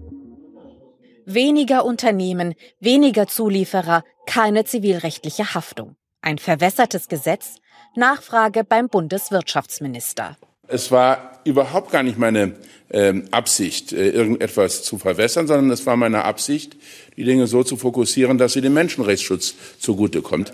Weniger 1.25 1.84
Unternehmen, 1.84 2.55
weniger 2.81 3.26
Zulieferer, 3.26 4.05
keine 4.26 4.65
zivilrechtliche 4.65 5.55
Haftung. 5.55 5.97
Ein 6.20 6.39
verwässertes 6.39 7.09
Gesetz, 7.09 7.57
Nachfrage 7.94 8.65
beim 8.65 8.89
Bundeswirtschaftsminister. 8.89 10.36
Es 10.68 10.91
war 10.91 11.41
überhaupt 11.44 11.91
gar 11.91 12.02
nicht 12.02 12.18
meine 12.18 12.55
äh, 12.89 13.23
Absicht, 13.31 13.92
äh, 13.92 14.10
irgendetwas 14.10 14.83
zu 14.84 14.99
verwässern, 14.99 15.47
sondern 15.47 15.70
es 15.70 15.84
war 15.86 15.97
meine 15.97 16.25
Absicht, 16.25 16.76
die 17.17 17.25
Dinge 17.25 17.47
so 17.47 17.62
zu 17.62 17.76
fokussieren, 17.76 18.39
dass 18.39 18.55
sie 18.55 18.60
dem 18.60 18.75
Menschenrechtsschutz 18.75 19.55
zugutekommt. 19.78 20.52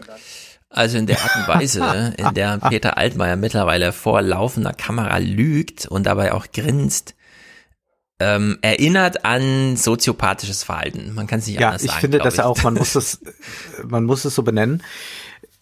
Also 0.71 0.99
in 0.99 1.07
der 1.07 1.21
Art 1.23 1.37
und 1.37 1.49
Weise, 1.49 2.15
in 2.19 2.35
der 2.35 2.59
Peter 2.69 2.99
Altmaier 2.99 3.37
mittlerweile 3.37 3.93
vor 3.93 4.21
laufender 4.21 4.73
Kamera 4.73 5.19
lügt 5.19 5.87
und 5.87 6.05
dabei 6.05 6.33
auch 6.33 6.47
grinst, 6.53 7.15
ähm, 8.21 8.59
erinnert 8.63 9.25
an 9.25 9.77
soziopathisches 9.77 10.65
Verhalten. 10.65 11.15
Man 11.15 11.27
kann 11.27 11.39
es 11.39 11.47
nicht 11.47 11.61
ja, 11.61 11.69
anders 11.69 11.83
sagen. 11.83 11.91
Ja, 11.91 11.97
ich 11.97 12.01
finde 12.01 12.19
das 12.19 12.39
auch, 12.41 12.63
man 12.63 12.75
muss 12.75 12.95
es, 12.95 13.21
man 13.85 14.05
muss 14.05 14.25
es 14.25 14.35
so 14.35 14.43
benennen. 14.43 14.83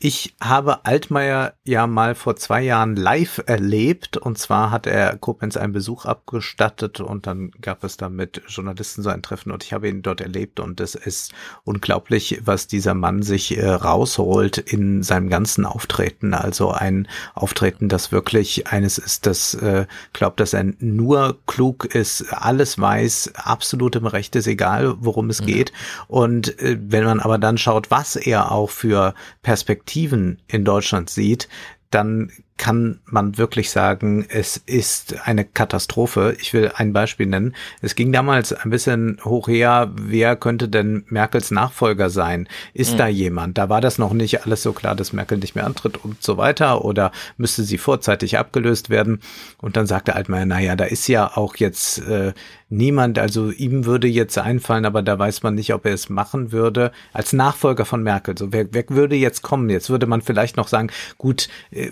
Ich 0.09 0.36
habe 0.41 0.86
Altmaier 0.86 1.55
ja 1.65 1.89
mal 1.89 2.15
vor 2.15 2.36
zwei 2.36 2.62
Jahren 2.62 2.94
live 2.94 3.43
erlebt 3.44 4.17
und 4.17 4.39
zwar 4.39 4.70
hat 4.70 4.86
er 4.86 5.17
Koblenz 5.17 5.57
einen 5.57 5.73
Besuch 5.73 6.05
abgestattet 6.05 7.01
und 7.01 7.26
dann 7.26 7.51
gab 7.60 7.83
es 7.83 7.97
da 7.97 8.09
mit 8.09 8.41
Journalisten 8.47 9.02
so 9.02 9.10
ein 9.10 9.20
Treffen 9.20 9.51
und 9.51 9.65
ich 9.65 9.73
habe 9.73 9.89
ihn 9.89 10.02
dort 10.02 10.20
erlebt 10.20 10.60
und 10.60 10.78
es 10.81 10.94
ist 10.94 11.33
unglaublich, 11.65 12.41
was 12.44 12.68
dieser 12.68 12.94
Mann 12.94 13.25
sich 13.25 13.59
äh, 13.59 13.68
rausholt 13.68 14.59
in 14.59 15.02
seinem 15.02 15.28
ganzen 15.28 15.65
Auftreten. 15.65 16.35
Also 16.35 16.70
ein 16.70 17.09
Auftreten, 17.35 17.89
das 17.89 18.12
wirklich 18.12 18.68
eines 18.68 18.99
ist, 18.99 19.26
das 19.26 19.55
äh, 19.55 19.86
glaubt, 20.12 20.39
dass 20.39 20.52
er 20.52 20.73
nur 20.78 21.36
klug 21.49 21.85
ist, 21.85 22.33
alles 22.33 22.78
weiß, 22.78 23.33
absolut 23.35 23.97
im 23.97 24.07
Recht 24.07 24.36
ist, 24.36 24.47
egal 24.47 24.94
worum 25.01 25.31
es 25.31 25.41
mhm. 25.41 25.47
geht. 25.47 25.73
Und 26.07 26.60
äh, 26.60 26.78
wenn 26.81 27.02
man 27.02 27.18
aber 27.18 27.39
dann 27.39 27.59
schaut, 27.59 27.91
was 27.91 28.15
er 28.15 28.52
auch 28.52 28.70
für 28.70 29.12
Perspektiven 29.43 29.95
Perspektiven 29.97 30.42
in 30.47 30.65
Deutschland 30.65 31.10
sieht, 31.10 31.49
dann 31.91 32.31
kann 32.57 33.01
man 33.05 33.36
wirklich 33.36 33.70
sagen, 33.70 34.25
es 34.28 34.57
ist 34.57 35.26
eine 35.26 35.44
Katastrophe. 35.44 36.36
Ich 36.41 36.55
will 36.55 36.73
ein 36.75 36.93
Beispiel 36.93 37.26
nennen. 37.26 37.55
Es 37.83 37.94
ging 37.94 38.12
damals 38.12 38.52
ein 38.52 38.70
bisschen 38.70 39.18
hoch 39.25 39.49
her, 39.49 39.91
wer 39.94 40.36
könnte 40.36 40.68
denn 40.68 41.05
Merkels 41.09 41.51
Nachfolger 41.51 42.09
sein? 42.09 42.49
Ist 42.73 42.94
mhm. 42.94 42.99
da 42.99 43.07
jemand? 43.09 43.59
Da 43.59 43.68
war 43.68 43.81
das 43.81 43.99
noch 43.99 44.12
nicht 44.12 44.44
alles 44.44 44.62
so 44.62 44.73
klar, 44.73 44.94
dass 44.94 45.12
Merkel 45.12 45.39
nicht 45.39 45.55
mehr 45.55 45.67
antritt 45.67 46.02
und 46.02 46.23
so 46.23 46.39
weiter 46.39 46.85
oder 46.85 47.12
müsste 47.36 47.62
sie 47.62 47.78
vorzeitig 47.78 48.39
abgelöst 48.39 48.89
werden? 48.89 49.20
Und 49.59 49.76
dann 49.76 49.86
sagte 49.86 50.17
Altmaier, 50.17 50.47
naja, 50.47 50.76
da 50.76 50.85
ist 50.85 51.09
ja 51.09 51.36
auch 51.36 51.57
jetzt 51.57 51.99
äh, 52.09 52.33
niemand, 52.68 53.18
also 53.18 53.51
ihm 53.51 53.85
würde 53.85 54.09
jetzt 54.09 54.39
einfallen, 54.39 54.85
aber 54.85 55.02
da 55.02 55.18
weiß 55.18 55.43
man 55.43 55.55
nicht, 55.55 55.73
ob 55.73 55.86
er 55.86 55.94
es 55.94 56.09
machen 56.09 56.52
würde, 56.52 56.91
als 57.12 57.33
Nachfolger 57.33 57.85
von 57.85 58.02
Merkel. 58.02 58.36
So, 58.36 58.52
wer, 58.52 58.67
wer 58.73 58.85
würde 58.89 59.15
jetzt 59.15 59.43
kommen? 59.43 59.70
Jetzt 59.70 59.91
würde 59.91 60.07
man 60.07 60.23
vielleicht 60.23 60.57
noch 60.57 60.68
sagen, 60.68 60.91
gut, 61.18 61.49
äh, 61.70 61.91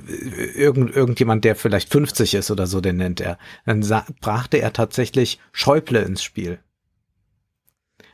irgend, 0.55 0.95
irgendjemand, 0.95 1.45
der 1.45 1.57
vielleicht 1.57 1.91
50 1.91 2.35
ist 2.35 2.51
oder 2.51 2.67
so, 2.67 2.81
den 2.81 2.97
nennt 2.97 3.21
er. 3.21 3.39
Dann 3.67 3.85
brachte 4.21 4.59
er 4.59 4.73
tatsächlich 4.73 5.39
Schäuble 5.53 6.01
ins 6.01 6.23
Spiel. 6.23 6.59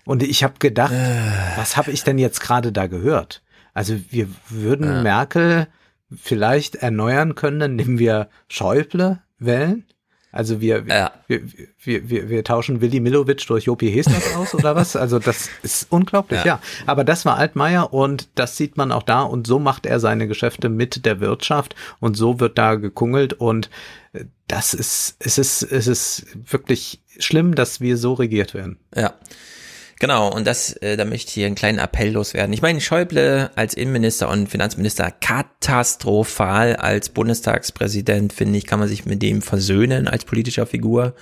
Und 0.05 0.23
ich 0.23 0.43
habe 0.43 0.55
gedacht, 0.59 0.93
äh. 0.93 1.57
was 1.57 1.77
habe 1.77 1.91
ich 1.91 2.02
denn 2.05 2.19
jetzt 2.19 2.41
gerade 2.41 2.73
da 2.73 2.86
gehört? 2.86 3.43
Also 3.75 3.97
wir 4.10 4.28
würden 4.49 4.89
äh. 4.89 5.02
Merkel 5.02 5.69
vielleicht 6.17 6.77
erneuern 6.77 7.35
können, 7.35 7.78
indem 7.78 7.99
wir 7.99 8.28
Schäuble 8.49 9.23
wählen? 9.39 9.85
Also 10.33 10.60
wir, 10.60 10.84
ja. 10.86 11.10
wir, 11.26 11.42
wir, 11.83 12.09
wir, 12.09 12.28
wir 12.28 12.44
tauschen 12.44 12.81
Willi 12.81 13.00
Milovic 13.00 13.44
durch 13.47 13.65
Jopi 13.65 13.91
Hesners 13.91 14.34
aus 14.36 14.55
oder 14.55 14.76
was? 14.76 14.94
Also 14.94 15.18
das 15.18 15.49
ist 15.62 15.89
unglaublich, 15.91 16.41
ja. 16.41 16.47
ja. 16.47 16.60
Aber 16.86 17.02
das 17.05 17.25
war 17.25 17.36
Altmaier 17.36 17.92
und 17.92 18.28
das 18.36 18.57
sieht 18.57 18.76
man 18.76 18.92
auch 18.92 19.02
da 19.02 19.23
und 19.23 19.47
so 19.47 19.59
macht 19.59 19.86
er 19.86 19.99
seine 19.99 20.28
Geschäfte 20.28 20.68
mit 20.68 21.05
der 21.05 21.20
Wirtschaft 21.20 21.75
und 21.99 22.17
so 22.17 22.39
wird 22.39 22.59
da 22.59 22.76
gekungelt 22.76 23.33
und 23.33 23.70
das 24.49 24.75
ist, 24.75 25.17
es 25.20 25.39
ist, 25.39 25.62
es 25.62 25.86
ist 25.86 26.26
wirklich 26.50 27.00
schlimm, 27.18 27.55
dass 27.55 27.81
wir 27.81 27.97
so 27.97 28.15
regiert 28.15 28.55
werden. 28.55 28.78
Ja. 28.94 29.15
Genau, 30.01 30.33
und 30.33 30.47
das, 30.47 30.73
äh, 30.79 30.97
da 30.97 31.05
möchte 31.05 31.29
ich 31.29 31.35
hier 31.35 31.47
einen 31.47 31.55
kleinen 31.55 31.79
Appell 31.79 32.12
loswerden. 32.12 32.55
Ich 32.55 32.62
meine, 32.62 32.81
Schäuble 32.81 33.51
als 33.55 33.75
Innenminister 33.75 34.31
und 34.31 34.49
Finanzminister 34.49 35.11
katastrophal. 35.11 36.75
Als 36.77 37.11
Bundestagspräsident, 37.11 38.33
finde 38.33 38.57
ich, 38.57 38.67
kann 38.67 38.79
man 38.81 38.89
sich 38.89 39.05
mit 39.05 39.23
dem 39.23 39.43
versöhnen 39.43 40.09
als 40.09 40.25
politischer 40.25 40.65
Figur. 40.65 41.15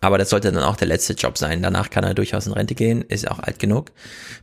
Aber 0.00 0.18
das 0.18 0.30
sollte 0.30 0.50
dann 0.50 0.64
auch 0.64 0.74
der 0.74 0.88
letzte 0.88 1.12
Job 1.12 1.38
sein. 1.38 1.62
Danach 1.62 1.90
kann 1.90 2.02
er 2.02 2.14
durchaus 2.14 2.48
in 2.48 2.52
Rente 2.52 2.74
gehen, 2.74 3.02
ist 3.02 3.30
auch 3.30 3.38
alt 3.38 3.60
genug. 3.60 3.92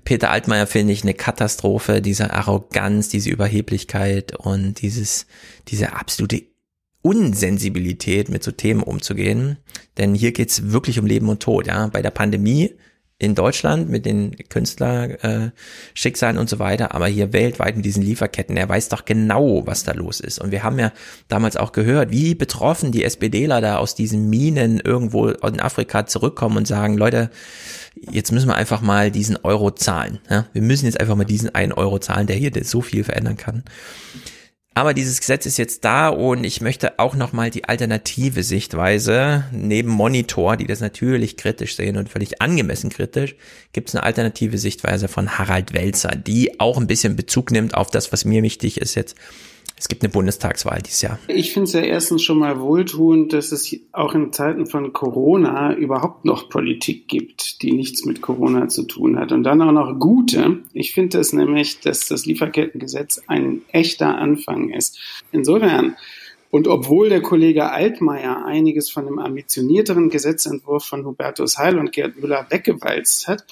Peter 0.06 0.32
Altmaier 0.32 0.68
finde 0.68 0.94
ich 0.94 1.04
eine 1.04 1.14
Katastrophe, 1.14 2.02
diese 2.02 2.32
Arroganz, 2.32 3.10
diese 3.10 3.30
Überheblichkeit 3.30 4.38
und 4.38 4.82
dieses, 4.82 5.28
diese 5.68 5.94
absolute 5.94 6.44
Unsensibilität 7.02 8.30
mit 8.30 8.42
so 8.42 8.52
Themen 8.52 8.84
umzugehen. 8.84 9.58
Denn 9.98 10.16
hier 10.16 10.32
geht's 10.32 10.72
wirklich 10.72 10.98
um 10.98 11.06
Leben 11.06 11.28
und 11.28 11.44
Tod, 11.44 11.68
ja. 11.68 11.88
Bei 11.88 12.02
der 12.02 12.12
Pandemie 12.12 12.74
in 13.18 13.34
Deutschland 13.34 13.90
mit 13.90 14.06
den 14.06 14.35
Künstlerschicksalen 14.50 16.35
äh, 16.35 16.40
und 16.40 16.50
so 16.50 16.60
weiter, 16.60 16.94
aber 16.94 17.08
hier 17.08 17.32
weltweit 17.32 17.77
mit 17.77 17.85
diesen 17.85 18.03
Lieferketten. 18.03 18.58
Er 18.58 18.68
weiß 18.68 18.90
doch 18.90 19.06
genau, 19.06 19.66
was 19.66 19.85
da 19.85 19.94
los 19.94 20.19
ist. 20.19 20.40
Und 20.40 20.52
wir 20.52 20.64
haben 20.64 20.77
ja 20.80 20.92
damals 21.30 21.56
auch 21.56 21.72
gehört, 21.72 22.11
wie 22.11 22.35
betroffen 22.35 22.92
die 22.92 23.06
SPDler 23.06 23.61
da 23.61 23.77
aus 23.77 23.95
diesen 23.95 24.30
Minen 24.30 24.82
irgendwo 24.82 25.30
in 25.30 25.61
Afrika 25.61 26.06
zurückkommen 26.06 26.58
und 26.58 26.68
sagen, 26.68 26.98
Leute, 26.98 27.30
jetzt 27.95 28.34
müssen 28.34 28.50
wir 28.50 28.56
einfach 28.56 28.82
mal 28.82 29.11
diesen 29.11 29.38
Euro 29.44 29.72
zahlen. 29.72 30.19
Ja? 30.30 30.48
Wir 30.52 30.61
müssen 30.61 30.85
jetzt 30.85 31.00
einfach 31.00 31.16
mal 31.16 31.24
diesen 31.24 31.56
einen 31.56 31.72
Euro 31.72 32.00
zahlen, 32.00 32.27
der 32.27 32.35
hier 32.35 32.52
so 32.66 32.82
viel 32.82 33.06
verändern 33.06 33.38
kann. 33.38 33.64
Aber 34.78 34.94
dieses 34.94 35.22
Gesetz 35.22 35.45
ist 35.45 35.56
jetzt 35.56 35.86
da 35.86 36.10
und 36.10 36.44
ich 36.44 36.60
möchte 36.60 37.00
auch 37.00 37.16
nochmal 37.16 37.50
die 37.50 37.64
alternative 37.64 38.44
Sichtweise, 38.44 39.45
neben 39.54 39.90
Monitor, 39.90 40.58
die 40.58 40.68
das 40.68 40.82
natürlich 40.82 41.38
kritisch 41.38 41.78
sehen 41.78 41.95
und 41.95 42.10
völlig 42.10 42.42
angemessen 42.42 42.90
kritisch, 42.90 43.36
gibt 43.72 43.88
es 43.88 43.95
eine 43.95 44.04
alternative 44.04 44.58
Sichtweise 44.58 45.08
von 45.08 45.38
Harald 45.38 45.74
Welzer, 45.74 46.10
die 46.18 46.60
auch 46.60 46.78
ein 46.78 46.88
bisschen 46.88 47.16
Bezug 47.16 47.52
nimmt 47.52 47.74
auf 47.74 47.90
das, 47.90 48.12
was 48.12 48.26
mir 48.26 48.44
wichtig 48.44 48.82
ist 48.82 48.95
jetzt 48.95 49.16
es 49.78 49.90
gibt 49.90 50.04
eine 50.04 50.12
Bundestagswahl 50.12 50.82
dieses 50.82 51.02
Jahr. 51.02 51.20
Ich 51.28 51.52
finde 51.52 51.68
es 51.68 51.74
ja 51.74 51.82
erstens 51.82 52.24
schon 52.24 52.40
mal 52.40 52.62
wohltuend, 52.62 53.34
dass 53.34 53.52
es 53.52 53.76
auch 53.92 54.16
in 54.16 54.32
Zeiten 54.32 54.68
von 54.68 54.94
Corona 54.94 55.76
überhaupt 55.76 56.24
noch 56.24 56.48
Politik 56.50 57.10
gibt, 57.10 57.62
die 57.62 57.74
nichts 57.74 58.06
mit 58.06 58.22
Corona 58.22 58.70
zu 58.70 58.84
tun 58.84 59.20
hat. 59.20 59.34
Und 59.34 59.44
dann 59.44 59.62
auch 59.62 59.74
noch 59.74 60.00
gute. 60.00 60.60
Ich 60.72 60.94
finde 60.94 61.20
es 61.20 61.34
nämlich, 61.34 61.82
dass 61.82 62.08
das 62.08 62.26
Lieferkettengesetz 62.26 63.22
ein 63.28 63.64
echter 63.70 64.18
Anfang 64.18 64.70
ist. 64.70 64.98
Insofern 65.34 65.98
und 66.56 66.69
obwohl 66.69 67.09
der 67.09 67.22
Kollege 67.22 67.69
Altmaier 67.69 68.45
einiges 68.45 68.90
von 68.90 69.03
dem 69.03 69.19
ambitionierteren 69.19 70.09
Gesetzentwurf 70.09 70.85
von 70.85 71.06
Hubertus 71.06 71.58
Heil 71.58 71.77
und 71.77 71.92
Gerd 71.92 72.17
Müller 72.17 72.48
weggewalzt 72.50 73.27
hat, 73.27 73.43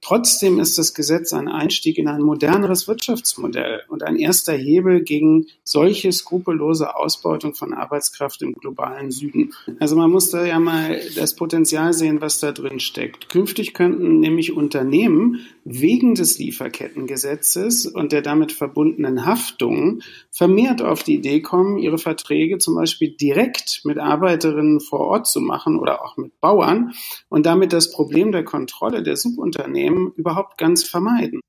trotzdem 0.00 0.60
ist 0.60 0.78
das 0.78 0.94
Gesetz 0.94 1.32
ein 1.32 1.48
Einstieg 1.48 1.98
in 1.98 2.06
ein 2.06 2.22
moderneres 2.22 2.86
Wirtschaftsmodell 2.86 3.80
und 3.88 4.04
ein 4.04 4.14
erster 4.14 4.52
Hebel 4.52 5.02
gegen 5.02 5.46
solche 5.64 6.12
skrupellose 6.12 6.94
Ausbeutung 6.94 7.54
von 7.54 7.74
Arbeitskraft 7.74 8.42
im 8.42 8.52
globalen 8.52 9.10
Süden. 9.10 9.54
Also 9.80 9.96
man 9.96 10.12
muss 10.12 10.30
da 10.30 10.46
ja 10.46 10.60
mal 10.60 11.00
das 11.16 11.34
Potenzial 11.34 11.92
sehen, 11.92 12.20
was 12.20 12.38
da 12.38 12.52
drin 12.52 12.78
steckt. 12.78 13.28
Künftig 13.28 13.74
könnten 13.74 14.20
nämlich 14.20 14.52
Unternehmen 14.52 15.40
wegen 15.64 16.14
des 16.14 16.38
Lieferkettengesetzes 16.38 17.86
und 17.86 18.12
der 18.12 18.22
damit 18.22 18.52
verbundenen 18.52 19.26
Haftung 19.26 20.02
vermehrt 20.30 20.80
auf 20.80 21.02
die 21.02 21.16
Idee 21.16 21.40
kommen, 21.40 21.78
ihre 21.78 21.98
Verträge 21.98 22.51
Verträge 22.52 22.58
zum 22.58 22.74
Beispiel 22.74 23.16
direkt 23.16 23.82
mit 23.84 23.98
Arbeiterinnen 23.98 24.80
vor 24.80 25.00
Ort 25.00 25.26
zu 25.26 25.40
machen 25.40 25.78
oder 25.78 26.04
auch 26.04 26.16
mit 26.16 26.40
Bauern 26.40 26.92
und 27.28 27.46
damit 27.46 27.72
das 27.72 27.90
Problem 27.90 28.32
der 28.32 28.44
Kontrolle 28.44 29.02
der 29.02 29.16
Subunternehmen 29.16 30.12
überhaupt 30.16 30.58
ganz 30.58 30.84
vermeiden. 30.84 31.40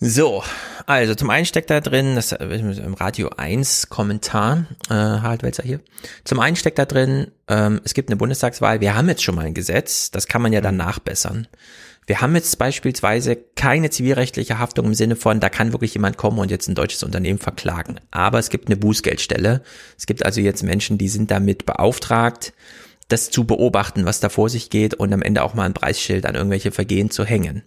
So, 0.00 0.44
also 0.86 1.16
zum 1.16 1.28
einen 1.28 1.44
steckt 1.44 1.70
da 1.70 1.80
drin, 1.80 2.14
das 2.14 2.30
im 2.30 2.94
Radio 2.94 3.30
1 3.36 3.88
Kommentar, 3.88 4.66
äh, 4.88 4.94
Harald 4.94 5.42
Welzer 5.42 5.64
hier. 5.64 5.80
Zum 6.22 6.38
einen 6.38 6.54
steckt 6.54 6.78
da 6.78 6.84
drin, 6.84 7.32
ähm, 7.48 7.80
es 7.84 7.94
gibt 7.94 8.08
eine 8.08 8.16
Bundestagswahl, 8.16 8.80
wir 8.80 8.94
haben 8.94 9.08
jetzt 9.08 9.24
schon 9.24 9.34
mal 9.34 9.46
ein 9.46 9.54
Gesetz, 9.54 10.12
das 10.12 10.28
kann 10.28 10.40
man 10.40 10.52
ja 10.52 10.60
dann 10.60 10.76
nachbessern. 10.76 11.48
Wir 12.08 12.22
haben 12.22 12.34
jetzt 12.34 12.56
beispielsweise 12.56 13.36
keine 13.54 13.90
zivilrechtliche 13.90 14.58
Haftung 14.58 14.86
im 14.86 14.94
Sinne 14.94 15.14
von, 15.14 15.40
da 15.40 15.50
kann 15.50 15.72
wirklich 15.72 15.92
jemand 15.92 16.16
kommen 16.16 16.38
und 16.38 16.50
jetzt 16.50 16.66
ein 16.66 16.74
deutsches 16.74 17.02
Unternehmen 17.02 17.38
verklagen. 17.38 18.00
Aber 18.10 18.38
es 18.38 18.48
gibt 18.48 18.68
eine 18.68 18.78
Bußgeldstelle. 18.78 19.62
Es 19.98 20.06
gibt 20.06 20.24
also 20.24 20.40
jetzt 20.40 20.62
Menschen, 20.62 20.96
die 20.96 21.10
sind 21.10 21.30
damit 21.30 21.66
beauftragt, 21.66 22.54
das 23.08 23.28
zu 23.28 23.44
beobachten, 23.44 24.06
was 24.06 24.20
da 24.20 24.30
vor 24.30 24.48
sich 24.48 24.70
geht 24.70 24.94
und 24.94 25.12
am 25.12 25.20
Ende 25.20 25.42
auch 25.42 25.52
mal 25.52 25.64
ein 25.64 25.74
Preisschild 25.74 26.24
an 26.24 26.34
irgendwelche 26.34 26.72
Vergehen 26.72 27.10
zu 27.10 27.26
hängen. 27.26 27.62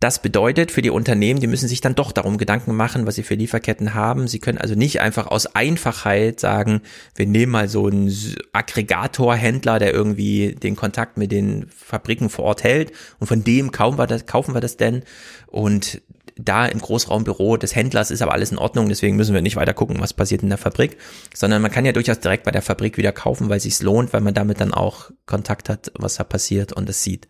Das 0.00 0.20
bedeutet 0.20 0.70
für 0.70 0.82
die 0.82 0.90
Unternehmen, 0.90 1.40
die 1.40 1.46
müssen 1.46 1.68
sich 1.68 1.80
dann 1.80 1.94
doch 1.94 2.12
darum 2.12 2.36
Gedanken 2.36 2.74
machen, 2.74 3.06
was 3.06 3.14
sie 3.14 3.22
für 3.22 3.36
Lieferketten 3.36 3.94
haben. 3.94 4.28
Sie 4.28 4.38
können 4.38 4.58
also 4.58 4.74
nicht 4.74 5.00
einfach 5.00 5.26
aus 5.28 5.46
Einfachheit 5.46 6.40
sagen, 6.40 6.82
wir 7.14 7.26
nehmen 7.26 7.52
mal 7.52 7.68
so 7.68 7.86
einen 7.86 8.12
Aggregatorhändler, 8.52 9.78
der 9.78 9.94
irgendwie 9.94 10.54
den 10.54 10.76
Kontakt 10.76 11.16
mit 11.16 11.32
den 11.32 11.66
Fabriken 11.68 12.28
vor 12.28 12.44
Ort 12.44 12.64
hält 12.64 12.92
und 13.18 13.26
von 13.28 13.44
dem 13.44 13.72
kaufen 13.72 13.98
wir 13.98 14.06
das, 14.06 14.26
kaufen 14.26 14.54
wir 14.54 14.60
das 14.60 14.76
denn 14.76 15.04
und 15.46 16.02
da 16.36 16.66
im 16.66 16.80
Großraumbüro 16.80 17.56
des 17.56 17.76
Händlers 17.76 18.10
ist 18.10 18.22
aber 18.22 18.32
alles 18.32 18.50
in 18.50 18.58
Ordnung, 18.58 18.88
deswegen 18.88 19.16
müssen 19.16 19.34
wir 19.34 19.42
nicht 19.42 19.56
weiter 19.56 19.74
gucken, 19.74 20.00
was 20.00 20.12
passiert 20.12 20.42
in 20.42 20.48
der 20.48 20.58
Fabrik, 20.58 20.98
sondern 21.32 21.62
man 21.62 21.70
kann 21.70 21.84
ja 21.84 21.92
durchaus 21.92 22.18
direkt 22.18 22.44
bei 22.44 22.50
der 22.50 22.62
Fabrik 22.62 22.96
wieder 22.96 23.12
kaufen, 23.12 23.48
weil 23.48 23.58
es 23.58 23.62
sich 23.62 23.80
lohnt, 23.80 24.12
weil 24.12 24.20
man 24.20 24.34
damit 24.34 24.60
dann 24.60 24.74
auch 24.74 25.10
Kontakt 25.26 25.68
hat, 25.68 25.92
was 25.94 26.16
da 26.16 26.24
passiert 26.24 26.72
und 26.72 26.88
es 26.88 27.02
sieht. 27.02 27.28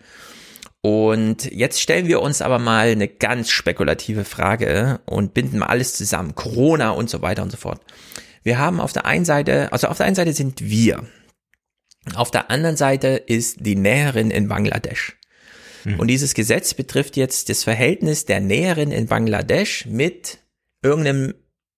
Und 0.85 1.51
jetzt 1.51 1.81
stellen 1.81 2.09
wir 2.09 2.21
uns 2.21 2.43
aber 2.43 2.59
mal 2.59 2.89
eine 2.89 3.09
ganz 3.09 3.49
spekulative 3.49 4.27
Frage 4.27 5.01
und 5.07 5.33
binden 5.33 5.61
mal 5.61 5.69
alles 5.69 5.95
zusammen. 5.95 6.35
Corona 6.35 6.91
und 6.91 7.09
so 7.09 7.23
weiter 7.23 7.43
und 7.43 7.51
so 7.51 7.57
fort. 7.57 7.81
Wir 8.43 8.59
haben 8.59 8.81
auf 8.81 8.93
der 8.93 9.07
einen 9.07 9.25
Seite, 9.25 9.73
also 9.73 9.87
auf 9.87 9.97
der 9.97 10.05
einen 10.05 10.15
Seite 10.15 10.35
sind 10.35 10.61
wir. 10.61 11.07
Auf 12.15 12.31
der 12.31 12.51
anderen 12.51 12.77
Seite 12.77 13.09
ist 13.09 13.65
die 13.65 13.77
Näherin 13.77 14.31
in 14.31 14.47
Bangladesch. 14.47 15.17
Mhm. 15.85 16.01
Und 16.01 16.09
dieses 16.09 16.35
Gesetz 16.35 16.75
betrifft 16.75 17.17
jetzt 17.17 17.49
das 17.49 17.65
Verhältnis 17.65 18.27
der 18.27 18.41
Näherin 18.41 18.93
in 18.93 19.07
Bangladesch 19.07 19.87
mit 19.87 20.41
irgendeinem 20.83 21.33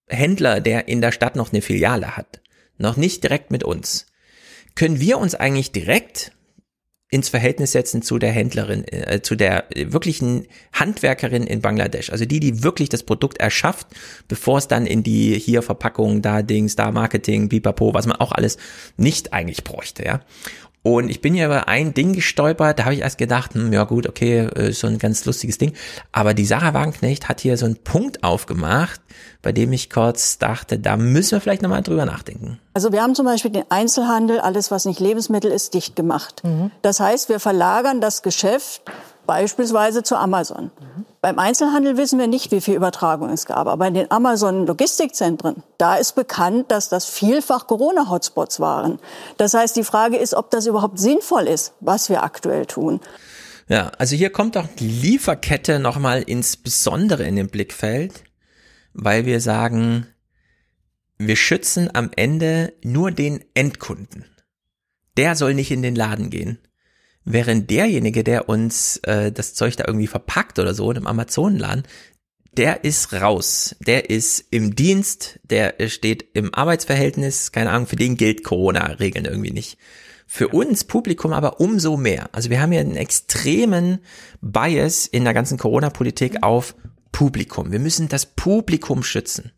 Händler, 0.09 0.61
der 0.61 0.89
in 0.89 1.01
der 1.01 1.13
Stadt 1.13 1.37
noch 1.37 1.53
eine 1.53 1.63
Filiale 1.63 2.17
hat. 2.17 2.41
Noch 2.77 2.97
nicht 2.97 3.23
direkt 3.23 3.53
mit 3.53 3.63
uns. 3.63 4.07
Können 4.75 4.99
wir 4.99 5.19
uns 5.19 5.37
eigentlich 5.37 5.71
direkt 5.71 6.33
ins 7.09 7.29
Verhältnis 7.29 7.73
setzen 7.73 8.03
zu 8.03 8.19
der 8.19 8.33
Händlerin, 8.33 8.85
äh, 8.89 9.23
zu 9.23 9.37
der 9.37 9.67
wirklichen 9.75 10.49
Handwerkerin 10.73 11.45
in 11.45 11.61
Bangladesch. 11.61 12.11
Also 12.11 12.25
die, 12.25 12.41
die 12.41 12.65
wirklich 12.65 12.89
das 12.89 13.05
Produkt 13.05 13.39
erschafft, 13.39 13.87
bevor 14.27 14.59
es 14.59 14.67
dann 14.67 14.87
in 14.87 15.05
die 15.05 15.39
hier 15.39 15.63
Verpackung, 15.63 16.21
da 16.21 16.43
Dings, 16.43 16.75
da 16.75 16.91
Marketing, 16.91 17.49
Bipapo, 17.49 17.95
was 17.95 18.07
man 18.07 18.17
auch 18.17 18.33
alles 18.33 18.59
nicht 18.97 19.33
eigentlich 19.33 19.63
bräuchte, 19.63 20.05
ja. 20.05 20.21
Und 20.87 21.09
ich 21.09 21.21
bin 21.21 21.35
ja 21.35 21.47
über 21.47 21.67
ein 21.67 21.95
Ding 21.95 22.13
gestolpert, 22.13 22.79
da 22.79 22.85
habe 22.85 22.95
ich 22.95 23.01
erst 23.01 23.19
gedacht, 23.19 23.55
hm, 23.55 23.73
ja 23.73 23.83
gut, 23.83 24.09
okay, 24.09 24.47
ist 24.55 24.57
äh, 24.57 24.71
so 24.71 24.87
ein 24.87 24.99
ganz 24.99 25.25
lustiges 25.25 25.59
Ding. 25.59 25.73
Aber 26.13 26.33
die 26.33 26.45
Sarah 26.45 26.75
Wagenknecht 26.75 27.29
hat 27.29 27.41
hier 27.41 27.57
so 27.57 27.67
einen 27.67 27.75
Punkt 27.75 28.23
aufgemacht, 28.23 29.01
bei 29.43 29.51
dem 29.51 29.73
ich 29.73 29.91
kurz 29.91 30.39
dachte, 30.39 30.79
da 30.79 30.97
müssen 30.97 31.33
wir 31.33 31.41
vielleicht 31.41 31.63
nochmal 31.63 31.83
drüber 31.83 32.07
nachdenken. 32.07 32.61
Also 32.73 32.93
wir 32.93 33.03
haben 33.03 33.17
zum 33.17 33.27
Beispiel 33.27 33.51
den 33.51 33.65
Einzelhandel, 33.69 34.39
alles 34.39 34.71
was 34.71 34.85
nicht 34.85 35.01
Lebensmittel 35.01 35.51
ist, 35.51 35.75
dicht 35.75 35.97
gemacht. 35.97 36.45
Mhm. 36.45 36.71
Das 36.83 37.01
heißt, 37.01 37.31
wir 37.31 37.41
verlagern 37.41 38.01
das 38.01 38.23
Geschäft 38.23 38.83
beispielsweise 39.27 40.03
zu 40.03 40.17
Amazon. 40.17 40.71
Mhm. 40.81 41.05
Beim 41.21 41.39
Einzelhandel 41.39 41.97
wissen 41.97 42.19
wir 42.19 42.29
nicht, 42.29 42.53
wie 42.53 42.61
viel 42.61 42.75
Übertragung 42.75 43.31
es 43.31 43.47
gab, 43.47 43.67
aber 43.67 43.89
in 43.89 43.95
den 43.95 44.11
Amazon-Logistikzentren, 44.11 45.63
da 45.77 45.97
ist 45.97 46.15
bekannt, 46.15 46.71
dass 46.71 46.89
das 46.89 47.07
vielfach 47.07 47.67
Corona-Hotspots 47.67 48.61
waren. 48.61 49.01
Das 49.37 49.53
heißt, 49.53 49.75
die 49.75 49.85
Frage 49.85 50.17
ist, 50.17 50.35
ob 50.35 50.51
das 50.51 50.67
überhaupt 50.67 50.99
sinnvoll 50.99 51.49
ist, 51.49 51.73
was 51.81 52.09
wir 52.11 52.23
aktuell 52.23 52.67
tun. 52.67 53.01
Ja, 53.69 53.91
also 53.99 54.15
hier 54.15 54.31
kommt 54.31 54.57
auch 54.57 54.69
die 54.79 54.89
Lieferkette 54.89 55.81
nochmal 55.81 56.23
insbesondere 56.23 57.25
in 57.25 57.35
den 57.35 57.49
Blickfeld, 57.49 58.23
weil 58.93 59.27
wir 59.27 59.41
sagen, 59.41 60.07
wir 61.19 61.37
schützen 61.37 61.91
am 61.93 62.11
Ende 62.15 62.75
nur 62.85 63.11
den 63.11 63.45
Endkunden. 63.55 64.27
Der 65.17 65.35
soll 65.35 65.55
nicht 65.55 65.71
in 65.71 65.83
den 65.83 65.97
Laden 65.97 66.31
gehen. 66.31 66.59
Während 67.29 67.71
derjenige, 67.71 68.23
der 68.23 68.49
uns 68.49 68.99
äh, 68.99 69.33
das 69.33 69.53
Zeug 69.55 69.77
da 69.77 69.85
irgendwie 69.87 70.07
verpackt 70.07 70.61
oder 70.61 70.75
so 70.75 70.91
in 70.93 70.97
einem 70.97 71.09
Amazonenladen, 71.09 71.83
der 72.57 72.85
ist 72.85 73.13
raus. 73.13 73.75
Der 73.81 74.11
ist 74.11 74.45
im 74.51 74.77
Dienst, 74.77 75.41
der 75.43 75.75
steht 75.89 76.25
im 76.35 76.55
Arbeitsverhältnis, 76.55 77.51
keine 77.51 77.71
Ahnung, 77.71 77.89
für 77.89 77.97
den 77.97 78.17
gilt 78.17 78.45
Corona-Regeln 78.45 79.25
irgendwie 79.25 79.51
nicht. 79.51 79.77
Für 80.29 80.49
uns 80.49 80.85
Publikum 80.85 81.33
aber 81.33 81.61
umso 81.61 81.97
mehr. 81.97 82.29
Also 82.33 82.49
wir 82.49 82.61
haben 82.61 82.73
ja 82.73 82.81
einen 82.81 82.97
extremen 82.97 83.99
Bias 84.41 85.07
in 85.07 85.25
der 85.25 85.35
ganzen 85.35 85.59
Corona-Politik 85.59 86.45
auf 86.45 86.77
Publikum. 87.11 87.73
Wir 87.73 87.81
müssen 87.81 88.09
das 88.09 88.25
Publikum 88.27 89.03
schützen. 89.03 89.51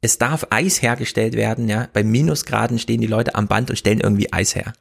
Es 0.00 0.18
darf 0.18 0.48
Eis 0.50 0.82
hergestellt 0.82 1.34
werden, 1.34 1.68
ja. 1.68 1.88
Bei 1.92 2.02
Minusgraden 2.02 2.80
stehen 2.80 3.00
die 3.00 3.06
Leute 3.06 3.36
am 3.36 3.46
Band 3.46 3.70
und 3.70 3.76
stellen 3.76 4.00
irgendwie 4.00 4.32
Eis 4.32 4.56
her. 4.56 4.72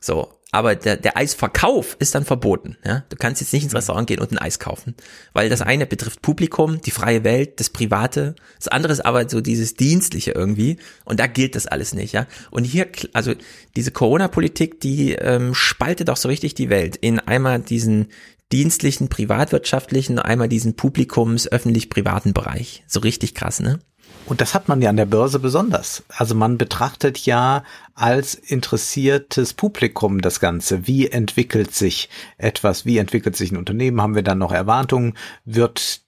So, 0.00 0.37
aber 0.50 0.76
der, 0.76 0.96
der 0.96 1.16
Eisverkauf 1.16 1.96
ist 1.98 2.14
dann 2.14 2.24
verboten. 2.24 2.76
Ja? 2.84 3.04
Du 3.10 3.16
kannst 3.16 3.40
jetzt 3.40 3.52
nicht 3.52 3.64
ins 3.64 3.74
Restaurant 3.74 4.06
gehen 4.06 4.20
und 4.20 4.32
ein 4.32 4.38
Eis 4.38 4.58
kaufen, 4.58 4.94
weil 5.34 5.50
das 5.50 5.60
eine 5.60 5.86
betrifft 5.86 6.22
Publikum, 6.22 6.80
die 6.80 6.90
freie 6.90 7.22
Welt, 7.22 7.60
das 7.60 7.68
Private. 7.68 8.34
Das 8.56 8.68
andere 8.68 8.92
ist 8.92 9.04
aber 9.04 9.28
so 9.28 9.40
dieses 9.40 9.74
Dienstliche 9.74 10.32
irgendwie 10.32 10.78
und 11.04 11.20
da 11.20 11.26
gilt 11.26 11.54
das 11.54 11.66
alles 11.66 11.94
nicht. 11.94 12.12
Ja? 12.12 12.26
Und 12.50 12.64
hier, 12.64 12.88
also 13.12 13.34
diese 13.76 13.90
Corona-Politik, 13.90 14.80
die 14.80 15.12
ähm, 15.12 15.54
spaltet 15.54 16.08
auch 16.08 16.16
so 16.16 16.28
richtig 16.28 16.54
die 16.54 16.70
Welt 16.70 16.96
in 16.96 17.20
einmal 17.20 17.58
diesen 17.58 18.08
dienstlichen, 18.50 19.08
privatwirtschaftlichen, 19.08 20.18
einmal 20.18 20.48
diesen 20.48 20.74
Publikums, 20.74 21.50
öffentlich-privaten 21.50 22.32
Bereich. 22.32 22.82
So 22.86 23.00
richtig 23.00 23.34
krass, 23.34 23.60
ne? 23.60 23.80
Und 24.28 24.42
das 24.42 24.52
hat 24.52 24.68
man 24.68 24.82
ja 24.82 24.90
an 24.90 24.98
der 24.98 25.06
Börse 25.06 25.38
besonders. 25.38 26.02
Also 26.08 26.34
man 26.34 26.58
betrachtet 26.58 27.18
ja 27.24 27.64
als 27.94 28.34
interessiertes 28.34 29.54
Publikum 29.54 30.20
das 30.20 30.38
Ganze. 30.38 30.86
Wie 30.86 31.08
entwickelt 31.08 31.74
sich 31.74 32.10
etwas? 32.36 32.84
Wie 32.84 32.98
entwickelt 32.98 33.36
sich 33.36 33.50
ein 33.50 33.56
Unternehmen? 33.56 34.02
Haben 34.02 34.14
wir 34.14 34.22
dann 34.22 34.36
noch 34.36 34.52
Erwartungen? 34.52 35.14
Wird 35.46 36.02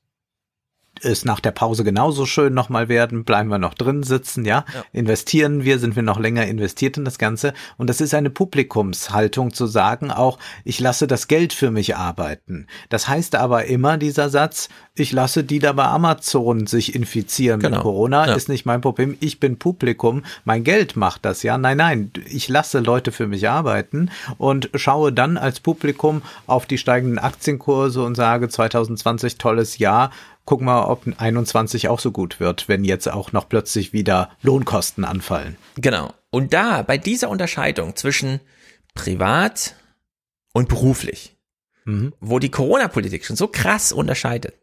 es 1.02 1.24
nach 1.24 1.40
der 1.40 1.50
Pause 1.50 1.84
genauso 1.84 2.26
schön 2.26 2.54
nochmal 2.54 2.88
werden, 2.88 3.24
bleiben 3.24 3.48
wir 3.48 3.58
noch 3.58 3.74
drin 3.74 4.02
sitzen, 4.02 4.44
ja? 4.44 4.64
ja? 4.74 4.84
Investieren 4.92 5.64
wir, 5.64 5.78
sind 5.78 5.96
wir 5.96 6.02
noch 6.02 6.18
länger 6.18 6.46
investiert 6.46 6.96
in 6.96 7.04
das 7.04 7.18
Ganze. 7.18 7.54
Und 7.76 7.88
das 7.88 8.00
ist 8.00 8.14
eine 8.14 8.30
Publikumshaltung 8.30 9.52
zu 9.52 9.66
sagen, 9.66 10.10
auch 10.10 10.38
ich 10.64 10.80
lasse 10.80 11.06
das 11.06 11.28
Geld 11.28 11.52
für 11.52 11.70
mich 11.70 11.96
arbeiten. 11.96 12.66
Das 12.88 13.08
heißt 13.08 13.34
aber 13.34 13.66
immer 13.66 13.98
dieser 13.98 14.28
Satz, 14.30 14.68
ich 14.94 15.12
lasse 15.12 15.44
die 15.44 15.58
da 15.58 15.72
bei 15.72 15.84
Amazon 15.84 16.66
sich 16.66 16.94
infizieren 16.94 17.60
genau. 17.60 17.76
mit 17.76 17.82
Corona, 17.82 18.26
ja. 18.26 18.34
ist 18.34 18.48
nicht 18.48 18.66
mein 18.66 18.80
Problem. 18.80 19.16
Ich 19.20 19.40
bin 19.40 19.58
Publikum, 19.58 20.24
mein 20.44 20.64
Geld 20.64 20.96
macht 20.96 21.24
das, 21.24 21.42
ja? 21.42 21.58
Nein, 21.58 21.76
nein, 21.76 22.10
ich 22.26 22.48
lasse 22.48 22.80
Leute 22.80 23.12
für 23.12 23.26
mich 23.26 23.48
arbeiten 23.48 24.10
und 24.38 24.70
schaue 24.74 25.12
dann 25.12 25.36
als 25.36 25.60
Publikum 25.60 26.22
auf 26.46 26.66
die 26.66 26.78
steigenden 26.78 27.18
Aktienkurse 27.18 28.02
und 28.02 28.14
sage 28.14 28.48
2020 28.48 29.38
tolles 29.38 29.78
Jahr, 29.78 30.10
gucken 30.50 30.66
wir, 30.66 30.88
ob 30.88 31.04
21 31.16 31.86
auch 31.86 32.00
so 32.00 32.10
gut 32.10 32.40
wird, 32.40 32.68
wenn 32.68 32.82
jetzt 32.82 33.08
auch 33.08 33.30
noch 33.30 33.48
plötzlich 33.48 33.92
wieder 33.92 34.30
Lohnkosten 34.42 35.04
anfallen. 35.04 35.56
Genau. 35.76 36.12
Und 36.30 36.52
da, 36.52 36.82
bei 36.82 36.98
dieser 36.98 37.30
Unterscheidung 37.30 37.94
zwischen 37.94 38.40
privat 38.94 39.76
und 40.52 40.68
beruflich, 40.68 41.36
mhm. 41.84 42.14
wo 42.18 42.40
die 42.40 42.50
Corona-Politik 42.50 43.24
schon 43.24 43.36
so 43.36 43.46
krass 43.46 43.92
unterscheidet, 43.92 44.54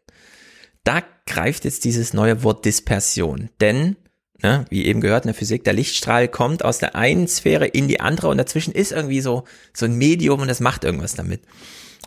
da 0.84 1.02
greift 1.24 1.64
jetzt 1.64 1.86
dieses 1.86 2.12
neue 2.12 2.42
Wort 2.42 2.66
Dispersion. 2.66 3.48
Denn, 3.62 3.96
ne, 4.42 4.66
wie 4.68 4.84
eben 4.84 5.00
gehört 5.00 5.24
in 5.24 5.28
der 5.28 5.34
Physik, 5.34 5.64
der 5.64 5.72
Lichtstrahl 5.72 6.28
kommt 6.28 6.66
aus 6.66 6.76
der 6.76 6.96
einen 6.96 7.28
Sphäre 7.28 7.66
in 7.66 7.88
die 7.88 8.00
andere 8.00 8.28
und 8.28 8.36
dazwischen 8.36 8.74
ist 8.74 8.92
irgendwie 8.92 9.22
so, 9.22 9.44
so 9.72 9.86
ein 9.86 9.94
Medium 9.94 10.40
und 10.42 10.48
das 10.48 10.60
macht 10.60 10.84
irgendwas 10.84 11.14
damit. 11.14 11.40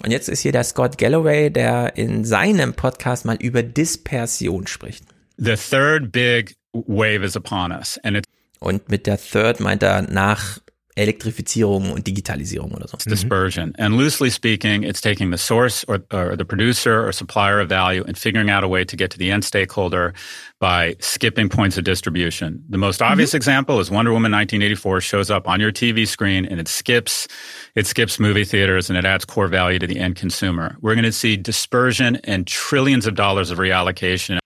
Und 0.04 0.12
jetzt 0.12 0.30
ist 0.30 0.42
hier 0.42 0.52
der 0.52 0.64
Scott 0.64 0.98
Galloway, 0.98 1.50
der 1.50 1.96
in 1.96 2.26
seinem 2.26 2.74
Podcast 2.74 3.26
mal 3.26 3.38
über 3.38 3.64
Dispersion 3.64 4.68
spricht. 4.68 5.06
The 5.38 5.56
third 5.56 6.12
big 6.12 6.56
wave 6.74 7.24
is 7.24 7.36
upon 7.36 7.72
us. 7.72 8.00
And 8.04 8.22
und 8.60 8.90
mit 8.90 9.08
der 9.08 9.18
third 9.18 9.60
meint 9.60 9.82
er 9.82 10.04
nach 10.04 10.60
Elektrifizierung 10.96 11.92
und 11.92 12.06
Digitalisierung 12.06 12.72
oder 12.72 12.88
so. 12.88 12.96
It's 12.96 13.06
dispersion. 13.06 13.74
And 13.78 13.96
loosely 13.96 14.30
speaking, 14.30 14.84
it's 14.84 15.00
taking 15.00 15.32
the 15.32 15.38
source 15.38 15.86
or, 15.86 16.04
or, 16.12 16.36
the 16.36 16.46
producer 16.46 17.08
or 17.08 17.12
supplier 17.12 17.60
of 17.62 17.70
value 17.70 18.04
and 18.06 18.18
figuring 18.18 18.50
out 18.50 18.64
a 18.64 18.68
way 18.68 18.84
to 18.84 18.98
get 18.98 19.10
to 19.12 19.18
the 19.18 19.32
end 19.32 19.46
stakeholder 19.46 20.14
by 20.60 20.96
skipping 21.00 21.50
points 21.50 21.78
of 21.78 21.86
distribution. 21.86 22.64
The 22.70 22.78
most 22.78 23.02
obvious 23.02 23.30
mm-hmm. 23.30 23.38
example 23.38 23.80
is 23.80 23.90
Wonder 23.90 24.12
Woman 24.12 24.32
1984 24.32 25.02
shows 25.02 25.32
up 25.32 25.48
on 25.48 25.60
your 25.60 25.72
TV 25.72 26.06
screen 26.08 26.46
and 26.46 26.60
it 26.60 26.68
skips, 26.68 27.28
it 27.76 27.88
skips 27.88 28.20
movie 28.20 28.44
theaters 28.44 28.90
and 28.90 28.98
it 28.98 29.06
adds 29.06 29.24
core 29.24 29.48
value 29.48 29.80
to 29.80 29.88
the 29.88 30.00
end 30.00 30.18
consumer. 30.18 30.78
We're 30.82 30.96
going 30.96 31.06
to 31.06 31.12
see 31.12 31.38
dispersion 31.38 32.18
and 32.26 32.46
trillions 32.46 33.08
of 33.08 33.16
dollars 33.16 33.50
of 33.50 33.60
reallocation. 33.60 34.40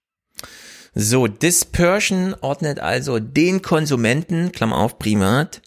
So, 0.98 1.28
Dispersion 1.28 2.36
ordnet 2.42 2.80
also 2.80 3.20
den 3.20 3.62
Konsumenten, 3.62 4.54
Klammer 4.54 4.78
auf, 4.78 4.98
privat, 4.98 5.60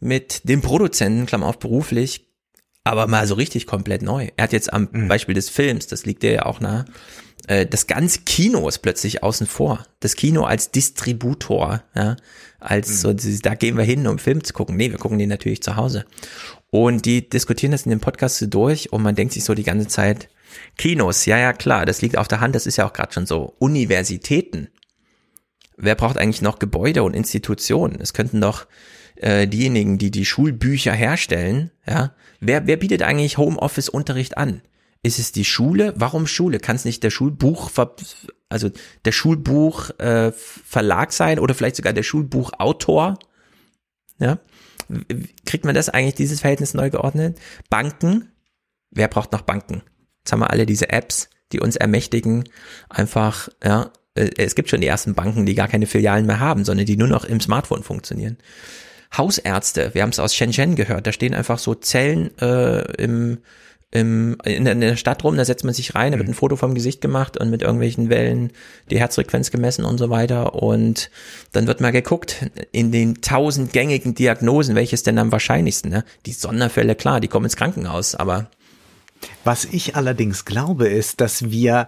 mit 0.00 0.48
dem 0.48 0.62
Produzenten, 0.62 1.26
Klammer 1.26 1.46
auf 1.46 1.58
beruflich, 1.58 2.26
aber 2.84 3.06
mal 3.06 3.26
so 3.26 3.34
richtig 3.34 3.66
komplett 3.66 4.02
neu. 4.02 4.28
Er 4.36 4.44
hat 4.44 4.52
jetzt 4.52 4.72
am 4.72 4.88
mhm. 4.92 5.08
Beispiel 5.08 5.34
des 5.34 5.48
Films, 5.48 5.86
das 5.86 6.06
liegt 6.06 6.22
dir 6.22 6.32
ja 6.32 6.46
auch 6.46 6.60
nah, 6.60 6.84
äh, 7.46 7.66
das 7.66 7.86
ganze 7.86 8.20
Kino 8.20 8.68
ist 8.68 8.78
plötzlich 8.78 9.22
außen 9.22 9.46
vor. 9.46 9.84
Das 10.00 10.16
Kino 10.16 10.44
als 10.44 10.70
Distributor, 10.70 11.82
ja, 11.94 12.16
als 12.58 13.04
mhm. 13.04 13.18
so, 13.18 13.38
da 13.42 13.54
gehen 13.54 13.76
wir 13.76 13.84
hin, 13.84 14.06
um 14.06 14.18
Film 14.18 14.44
zu 14.44 14.52
gucken. 14.52 14.76
Nee, 14.76 14.90
wir 14.90 14.98
gucken 14.98 15.18
den 15.18 15.28
natürlich 15.28 15.62
zu 15.62 15.76
Hause. 15.76 16.04
Und 16.70 17.06
die 17.06 17.28
diskutieren 17.28 17.72
das 17.72 17.86
in 17.86 17.90
dem 17.90 18.00
Podcast 18.00 18.38
so 18.38 18.46
durch 18.46 18.92
und 18.92 19.02
man 19.02 19.14
denkt 19.14 19.34
sich 19.34 19.44
so 19.44 19.54
die 19.54 19.62
ganze 19.62 19.88
Zeit, 19.88 20.28
Kinos, 20.76 21.26
ja, 21.26 21.38
ja, 21.38 21.52
klar, 21.52 21.86
das 21.86 22.02
liegt 22.02 22.16
auf 22.16 22.28
der 22.28 22.40
Hand, 22.40 22.54
das 22.54 22.66
ist 22.66 22.76
ja 22.76 22.86
auch 22.86 22.92
gerade 22.92 23.12
schon 23.12 23.26
so. 23.26 23.54
Universitäten. 23.58 24.68
Wer 25.76 25.94
braucht 25.94 26.16
eigentlich 26.16 26.42
noch 26.42 26.58
Gebäude 26.58 27.02
und 27.02 27.14
Institutionen? 27.14 27.98
Es 28.00 28.14
könnten 28.14 28.40
doch 28.40 28.66
äh, 29.16 29.46
diejenigen, 29.46 29.98
die 29.98 30.10
die 30.10 30.24
Schulbücher 30.24 30.92
herstellen, 30.92 31.70
ja, 31.86 32.14
wer, 32.40 32.66
wer 32.66 32.76
bietet 32.76 33.02
eigentlich 33.02 33.38
Homeoffice-Unterricht 33.38 34.36
an? 34.38 34.62
Ist 35.02 35.18
es 35.18 35.32
die 35.32 35.44
Schule? 35.44 35.94
Warum 35.96 36.26
Schule? 36.26 36.58
Kann 36.58 36.76
es 36.76 36.84
nicht 36.84 37.02
der 37.02 37.10
Schulbuch, 37.10 37.70
also 38.48 38.70
der 39.04 39.12
Schulbuch 39.12 39.90
äh, 39.98 40.32
sein 41.10 41.38
oder 41.38 41.54
vielleicht 41.54 41.76
sogar 41.76 41.92
der 41.92 42.02
Schulbuchautor? 42.02 43.18
Ja, 44.18 44.38
kriegt 45.44 45.64
man 45.64 45.74
das 45.74 45.88
eigentlich 45.88 46.14
dieses 46.14 46.40
Verhältnis 46.40 46.74
neu 46.74 46.90
geordnet? 46.90 47.38
Banken? 47.70 48.32
Wer 48.90 49.08
braucht 49.08 49.32
noch 49.32 49.42
Banken? 49.42 49.82
Jetzt 50.20 50.32
haben 50.32 50.40
wir 50.40 50.50
alle 50.50 50.66
diese 50.66 50.90
Apps, 50.90 51.28
die 51.52 51.60
uns 51.60 51.76
ermächtigen, 51.76 52.44
einfach, 52.88 53.48
ja, 53.62 53.92
äh, 54.14 54.30
es 54.38 54.54
gibt 54.54 54.70
schon 54.70 54.80
die 54.80 54.86
ersten 54.86 55.14
Banken, 55.14 55.46
die 55.46 55.54
gar 55.54 55.68
keine 55.68 55.86
Filialen 55.86 56.26
mehr 56.26 56.40
haben, 56.40 56.64
sondern 56.64 56.86
die 56.86 56.96
nur 56.96 57.08
noch 57.08 57.24
im 57.24 57.40
Smartphone 57.40 57.82
funktionieren. 57.82 58.38
Hausärzte, 59.18 59.90
wir 59.94 60.02
haben 60.02 60.10
es 60.10 60.18
aus 60.18 60.34
Shenzhen 60.34 60.76
gehört, 60.76 61.06
da 61.06 61.12
stehen 61.12 61.34
einfach 61.34 61.58
so 61.58 61.74
Zellen 61.74 62.36
äh, 62.38 62.82
im, 63.02 63.38
im, 63.90 64.36
in, 64.44 64.66
in 64.66 64.80
der 64.80 64.96
Stadt 64.96 65.24
rum, 65.24 65.36
da 65.36 65.44
setzt 65.44 65.64
man 65.64 65.74
sich 65.74 65.94
rein, 65.94 66.12
da 66.12 66.18
wird 66.18 66.28
ein 66.28 66.32
mhm. 66.32 66.36
Foto 66.36 66.56
vom 66.56 66.74
Gesicht 66.74 67.00
gemacht 67.00 67.36
und 67.36 67.50
mit 67.50 67.62
irgendwelchen 67.62 68.10
Wellen 68.10 68.52
die 68.90 68.98
Herzfrequenz 68.98 69.50
gemessen 69.50 69.84
und 69.84 69.98
so 69.98 70.10
weiter 70.10 70.54
und 70.54 71.10
dann 71.52 71.66
wird 71.66 71.80
mal 71.80 71.92
geguckt 71.92 72.50
in 72.72 72.92
den 72.92 73.20
tausend 73.22 73.72
gängigen 73.72 74.14
Diagnosen, 74.14 74.74
welches 74.74 75.02
denn 75.02 75.18
am 75.18 75.32
wahrscheinlichsten, 75.32 75.90
ne? 75.90 76.04
Die 76.26 76.32
Sonderfälle, 76.32 76.94
klar, 76.94 77.20
die 77.20 77.28
kommen 77.28 77.46
ins 77.46 77.56
Krankenhaus, 77.56 78.14
aber 78.14 78.50
was 79.44 79.64
ich 79.64 79.96
allerdings 79.96 80.44
glaube, 80.44 80.88
ist, 80.88 81.20
dass 81.20 81.50
wir 81.50 81.86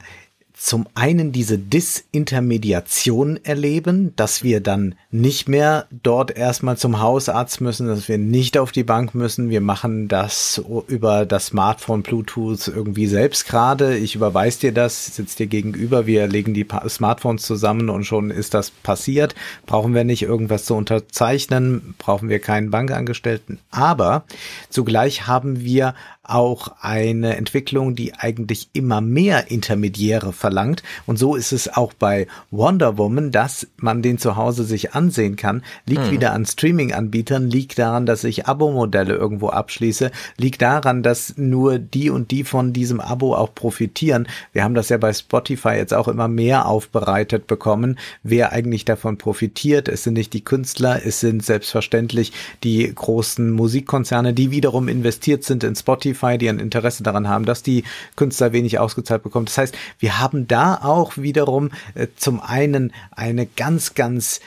zum 0.59 0.89
einen 0.95 1.31
diese 1.31 1.57
Disintermediation 1.57 3.39
erleben, 3.45 4.13
dass 4.17 4.43
wir 4.43 4.61
dann 4.61 4.97
nicht 5.13 5.49
mehr 5.49 5.87
dort 6.03 6.37
erstmal 6.37 6.77
zum 6.77 7.01
Hausarzt 7.01 7.61
müssen, 7.61 7.87
dass 7.87 8.09
wir 8.09 8.19
nicht 8.19 8.59
auf 8.59 8.73
die 8.73 8.83
Bank 8.83 9.15
müssen. 9.15 9.51
Wir 9.51 9.61
machen 9.61 10.09
das 10.09 10.61
über 10.89 11.27
das 11.27 11.47
Smartphone 11.47 12.03
Bluetooth 12.03 12.67
irgendwie 12.67 13.07
selbst 13.07 13.47
gerade. 13.47 13.97
Ich 13.97 14.17
überweise 14.17 14.59
dir 14.59 14.73
das, 14.73 15.15
sitzt 15.15 15.39
dir 15.39 15.47
gegenüber, 15.47 16.07
wir 16.07 16.27
legen 16.27 16.55
die 16.55 16.67
Smartphones 16.89 17.43
zusammen 17.43 17.89
und 17.89 18.03
schon 18.03 18.33
ist 18.33 18.53
das 18.53 18.73
passiert. 18.73 19.37
Brauchen 19.65 19.95
wir 19.95 20.03
nicht 20.03 20.23
irgendwas 20.23 20.65
zu 20.65 20.75
unterzeichnen, 20.75 21.95
brauchen 21.99 22.29
wir 22.29 22.41
keinen 22.41 22.73
Bankangestellten. 22.73 23.61
Aber 23.71 24.25
zugleich 24.71 25.29
haben 25.29 25.61
wir 25.61 25.95
auch 26.29 26.73
eine 26.81 27.37
Entwicklung, 27.37 27.95
die 27.95 28.15
eigentlich 28.15 28.69
immer 28.75 29.01
mehr 29.01 29.51
Intermediäre 29.51 30.33
verlangt. 30.33 30.83
Und 31.07 31.19
so 31.19 31.35
ist 31.35 31.53
es 31.53 31.75
auch 31.75 31.95
bei 31.95 32.27
Wonder 32.51 32.99
Woman, 32.99 33.31
dass 33.31 33.67
man 33.79 34.03
den 34.03 34.19
zu 34.19 34.37
Hause 34.37 34.65
sich 34.65 34.95
ansehen 34.95 35.37
kann. 35.37 35.63
Liegt 35.87 36.07
mhm. 36.07 36.11
wieder 36.11 36.33
an 36.35 36.45
Streaming-Anbietern, 36.45 37.49
liegt 37.49 37.79
daran, 37.79 38.05
dass 38.05 38.25
ich 38.25 38.47
Abo-Modelle 38.47 39.15
irgendwo 39.15 39.49
abschließe, 39.49 40.11
liegt 40.37 40.61
daran, 40.61 41.03
dass 41.03 41.35
nur 41.39 41.79
die 41.79 42.11
und 42.11 42.31
die 42.31 42.45
von 42.45 42.75
diesem 42.75 43.01
Abo 43.01 43.35
auch 43.35 43.55
profitieren. 43.55 44.29
Wir 44.53 44.65
haben 44.65 44.75
das 44.75 44.91
ja 44.91 44.99
bei 44.99 45.13
Spotify 45.13 45.71
jetzt 45.71 45.95
auch 45.95 46.09
immer 46.09 46.29
mehr 46.29 46.67
aufbereitet 46.67 47.47
bekommen, 47.47 47.99
wer 48.23 48.53
eigentlich 48.53 48.85
davon 48.85 49.17
profitiert. 49.17 49.89
Es 49.89 50.05
sind 50.05 50.15
nicht 50.15 50.35
die 50.35 50.45
Künstler, 50.45 51.01
es 51.05 51.21
sind 51.21 51.43
selbstverständlich 51.43 52.33
die 52.65 52.93
großen 52.95 53.51
Musikkonzerne, 53.51 54.35
die 54.35 54.51
wiederum 54.51 54.89
investiert 54.89 55.45
sind 55.45 55.65
in 55.65 55.75
Spotify 55.75 56.18
Spotify, 56.19 56.39
die 56.39 56.49
ein 56.49 56.59
Interesse 56.59 57.03
daran 57.03 57.29
haben, 57.29 57.45
dass 57.45 57.63
die 57.63 57.85
Künstler 58.17 58.53
wenig 58.53 58.79
ausgezahlt 58.79 59.23
bekommen. 59.23 59.47
Das 59.47 59.59
heißt, 59.59 59.79
wir 59.99 60.19
haben 60.19 60.49
da 60.49 60.81
auch 60.83 61.17
wiederum 61.17 61.71
äh, 61.95 62.09
zum 62.17 62.41
einen 62.41 62.93
eine 63.11 63.47
ganz, 63.47 63.95
ganz 63.95 64.41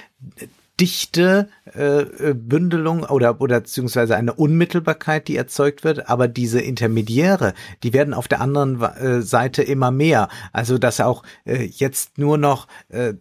dichte 0.80 1.50
äh, 1.76 2.02
äh, 2.02 2.34
Bündelung 2.34 3.04
oder 3.04 3.40
oder 3.40 3.62
beziehungsweise 3.62 4.16
eine 4.16 4.34
Unmittelbarkeit, 4.34 5.28
die 5.28 5.38
erzeugt 5.38 5.84
wird, 5.84 6.10
aber 6.10 6.28
diese 6.28 6.60
Intermediäre, 6.60 7.54
die 7.84 7.94
werden 7.94 8.14
auf 8.14 8.28
der 8.28 8.42
anderen 8.42 8.82
äh, 8.82 9.22
Seite 9.22 9.64
immer 9.64 9.90
mehr. 9.90 10.28
Also 10.52 10.78
dass 10.78 11.00
auch 11.00 11.24
äh, 11.46 11.64
jetzt 11.64 12.18
nur 12.18 12.38
noch 12.38 12.68
äh, 12.90 13.14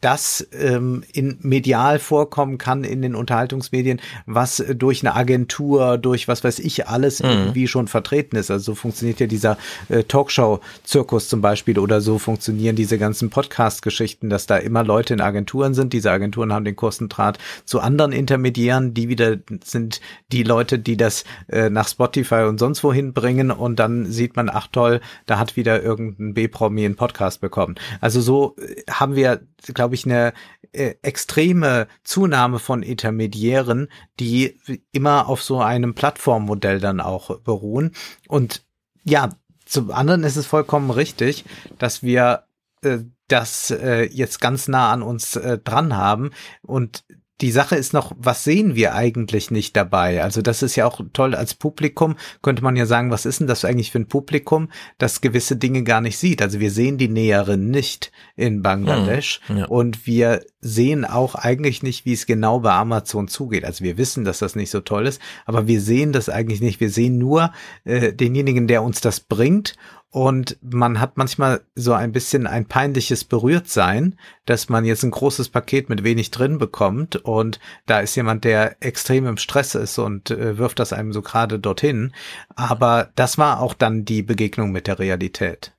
das 0.00 0.46
ähm, 0.52 1.04
in 1.12 1.38
medial 1.42 1.98
vorkommen 1.98 2.56
kann 2.56 2.84
in 2.84 3.02
den 3.02 3.14
Unterhaltungsmedien, 3.14 4.00
was 4.26 4.64
durch 4.74 5.02
eine 5.02 5.14
Agentur, 5.14 5.98
durch 5.98 6.28
was 6.28 6.44
weiß 6.44 6.60
ich 6.60 6.88
alles 6.88 7.22
mhm. 7.22 7.28
irgendwie 7.28 7.68
schon 7.68 7.88
vertreten 7.88 8.36
ist. 8.36 8.50
Also 8.50 8.72
so 8.72 8.74
funktioniert 8.74 9.20
ja 9.20 9.26
dieser 9.26 9.58
äh, 9.88 10.04
Talkshow-Zirkus 10.04 11.28
zum 11.28 11.42
Beispiel 11.42 11.78
oder 11.78 12.00
so 12.00 12.18
funktionieren 12.18 12.74
diese 12.74 12.96
ganzen 12.96 13.28
Podcast-Geschichten, 13.28 14.30
dass 14.30 14.46
da 14.46 14.56
immer 14.56 14.82
Leute 14.82 15.14
in 15.14 15.20
Agenturen 15.20 15.74
sind. 15.74 15.92
Diese 15.92 16.10
Agenturen 16.10 16.52
haben 16.54 16.64
den 16.64 16.76
Kursendraht 16.76 17.38
zu 17.64 17.80
anderen 17.80 17.97
Intermediären, 18.12 18.94
die 18.94 19.08
wieder 19.08 19.36
sind 19.64 20.00
die 20.32 20.42
Leute, 20.42 20.78
die 20.78 20.96
das 20.96 21.24
äh, 21.48 21.70
nach 21.70 21.88
Spotify 21.88 22.44
und 22.48 22.58
sonst 22.58 22.82
wohin 22.84 23.12
bringen 23.12 23.50
und 23.50 23.76
dann 23.78 24.06
sieht 24.06 24.36
man, 24.36 24.48
ach 24.48 24.68
toll, 24.70 25.00
da 25.26 25.38
hat 25.38 25.56
wieder 25.56 25.82
irgendein 25.82 26.34
B-Promi 26.34 26.84
einen 26.84 26.96
Podcast 26.96 27.40
bekommen. 27.40 27.74
Also 28.00 28.20
so 28.20 28.56
äh, 28.56 28.82
haben 28.90 29.16
wir, 29.16 29.40
glaube 29.74 29.94
ich, 29.94 30.04
eine 30.04 30.32
äh, 30.72 30.94
extreme 31.02 31.88
Zunahme 32.04 32.58
von 32.58 32.82
Intermediären, 32.82 33.88
die 34.20 34.58
immer 34.92 35.28
auf 35.28 35.42
so 35.42 35.60
einem 35.60 35.94
Plattformmodell 35.94 36.80
dann 36.80 37.00
auch 37.00 37.40
beruhen. 37.40 37.92
Und 38.28 38.64
ja, 39.04 39.30
zum 39.64 39.90
anderen 39.90 40.24
ist 40.24 40.36
es 40.36 40.46
vollkommen 40.46 40.90
richtig, 40.90 41.44
dass 41.78 42.02
wir 42.02 42.44
äh, 42.82 42.98
das 43.28 43.70
äh, 43.70 44.04
jetzt 44.04 44.40
ganz 44.40 44.68
nah 44.68 44.90
an 44.90 45.02
uns 45.02 45.36
äh, 45.36 45.58
dran 45.58 45.96
haben. 45.96 46.30
Und 46.62 47.04
die 47.40 47.52
Sache 47.52 47.76
ist 47.76 47.92
noch, 47.92 48.12
was 48.18 48.42
sehen 48.42 48.74
wir 48.74 48.94
eigentlich 48.94 49.50
nicht 49.50 49.76
dabei? 49.76 50.22
Also 50.22 50.42
das 50.42 50.62
ist 50.62 50.74
ja 50.76 50.86
auch 50.86 51.00
toll 51.12 51.34
als 51.34 51.54
Publikum, 51.54 52.16
könnte 52.42 52.64
man 52.64 52.74
ja 52.74 52.84
sagen, 52.84 53.10
was 53.10 53.26
ist 53.26 53.40
denn 53.40 53.46
das 53.46 53.64
eigentlich 53.64 53.92
für 53.92 54.00
ein 54.00 54.08
Publikum, 54.08 54.68
das 54.98 55.20
gewisse 55.20 55.56
Dinge 55.56 55.84
gar 55.84 56.00
nicht 56.00 56.18
sieht? 56.18 56.42
Also 56.42 56.58
wir 56.58 56.70
sehen 56.70 56.98
die 56.98 57.08
Näherin 57.08 57.70
nicht 57.70 58.10
in 58.34 58.62
Bangladesch 58.62 59.40
hm, 59.46 59.56
ja. 59.58 59.66
und 59.66 60.06
wir 60.06 60.40
sehen 60.60 61.04
auch 61.04 61.36
eigentlich 61.36 61.82
nicht, 61.84 62.04
wie 62.04 62.12
es 62.12 62.26
genau 62.26 62.60
bei 62.60 62.72
Amazon 62.72 63.28
zugeht. 63.28 63.64
Also 63.64 63.84
wir 63.84 63.96
wissen, 63.96 64.24
dass 64.24 64.40
das 64.40 64.56
nicht 64.56 64.70
so 64.70 64.80
toll 64.80 65.06
ist, 65.06 65.20
aber 65.46 65.68
wir 65.68 65.80
sehen 65.80 66.12
das 66.12 66.28
eigentlich 66.28 66.60
nicht. 66.60 66.80
Wir 66.80 66.90
sehen 66.90 67.18
nur 67.18 67.52
äh, 67.84 68.12
denjenigen, 68.12 68.66
der 68.66 68.82
uns 68.82 69.00
das 69.00 69.20
bringt 69.20 69.76
und 70.10 70.56
man 70.62 71.00
hat 71.00 71.16
manchmal 71.16 71.60
so 71.74 71.92
ein 71.92 72.12
bisschen 72.12 72.46
ein 72.46 72.66
peinliches 72.66 73.24
Berührtsein, 73.24 74.18
dass 74.46 74.70
man 74.70 74.86
jetzt 74.86 75.02
ein 75.02 75.10
großes 75.10 75.50
Paket 75.50 75.90
mit 75.90 76.02
wenig 76.02 76.30
drin 76.30 76.58
bekommt 76.58 77.16
und 77.16 77.60
da 77.86 78.00
ist 78.00 78.16
jemand, 78.16 78.44
der 78.44 78.76
extrem 78.80 79.26
im 79.26 79.36
Stress 79.36 79.74
ist 79.74 79.98
und 79.98 80.30
äh, 80.30 80.56
wirft 80.56 80.78
das 80.78 80.94
einem 80.94 81.12
so 81.12 81.20
gerade 81.20 81.58
dorthin. 81.58 82.14
Aber 82.56 83.10
das 83.16 83.36
war 83.36 83.60
auch 83.60 83.74
dann 83.74 84.06
die 84.06 84.22
Begegnung 84.22 84.72
mit 84.72 84.86
der 84.86 84.98
Realität. 84.98 85.72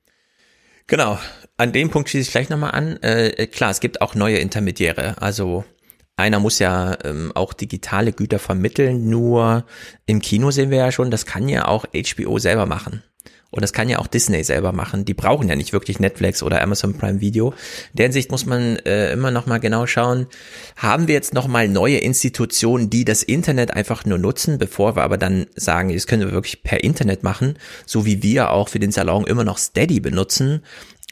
Genau. 0.85 1.19
An 1.57 1.73
dem 1.73 1.89
Punkt 1.89 2.09
schließe 2.09 2.27
ich 2.27 2.31
gleich 2.31 2.49
nochmal 2.49 2.71
an. 2.71 2.97
Äh, 3.01 3.47
klar, 3.47 3.71
es 3.71 3.79
gibt 3.79 4.01
auch 4.01 4.15
neue 4.15 4.37
Intermediäre. 4.37 5.21
Also 5.21 5.65
einer 6.17 6.39
muss 6.39 6.59
ja 6.59 6.97
ähm, 7.03 7.31
auch 7.33 7.53
digitale 7.53 8.11
Güter 8.11 8.39
vermitteln, 8.39 9.09
nur 9.09 9.65
im 10.05 10.21
Kino 10.21 10.51
sehen 10.51 10.69
wir 10.69 10.77
ja 10.77 10.91
schon, 10.91 11.11
das 11.11 11.25
kann 11.25 11.47
ja 11.47 11.67
auch 11.67 11.85
HBO 11.93 12.39
selber 12.39 12.65
machen. 12.65 13.03
Und 13.51 13.63
das 13.63 13.73
kann 13.73 13.89
ja 13.89 13.97
auch 13.97 14.07
Disney 14.07 14.43
selber 14.43 14.71
machen. 14.73 15.05
Die 15.05 15.15
brauchen 15.15 15.49
ja 15.49 15.55
nicht 15.55 15.73
wirklich 15.73 15.99
Netflix 15.99 16.43
oder 16.43 16.61
Amazon 16.61 16.93
Prime 16.95 17.19
Video. 17.19 17.49
In 17.93 17.97
der 17.97 18.05
Hinsicht 18.05 18.29
muss 18.29 18.45
man 18.45 18.77
äh, 18.77 19.11
immer 19.11 19.31
noch 19.31 19.47
mal 19.47 19.59
genau 19.59 19.87
schauen, 19.87 20.27
haben 20.75 21.07
wir 21.07 21.15
jetzt 21.15 21.33
noch 21.33 21.47
mal 21.47 21.67
neue 21.67 21.97
Institutionen, 21.97 22.91
die 22.91 23.05
das 23.05 23.23
Internet 23.23 23.73
einfach 23.73 24.05
nur 24.05 24.19
nutzen, 24.19 24.59
bevor 24.59 24.95
wir 24.95 25.01
aber 25.01 25.17
dann 25.17 25.47
sagen, 25.55 25.91
das 25.91 26.05
können 26.05 26.25
wir 26.25 26.31
wirklich 26.31 26.61
per 26.61 26.83
Internet 26.83 27.23
machen, 27.23 27.57
so 27.87 28.05
wie 28.05 28.21
wir 28.21 28.51
auch 28.51 28.69
für 28.69 28.79
den 28.79 28.91
Salon 28.91 29.25
immer 29.25 29.43
noch 29.43 29.57
Steady 29.57 29.99
benutzen. 29.99 30.61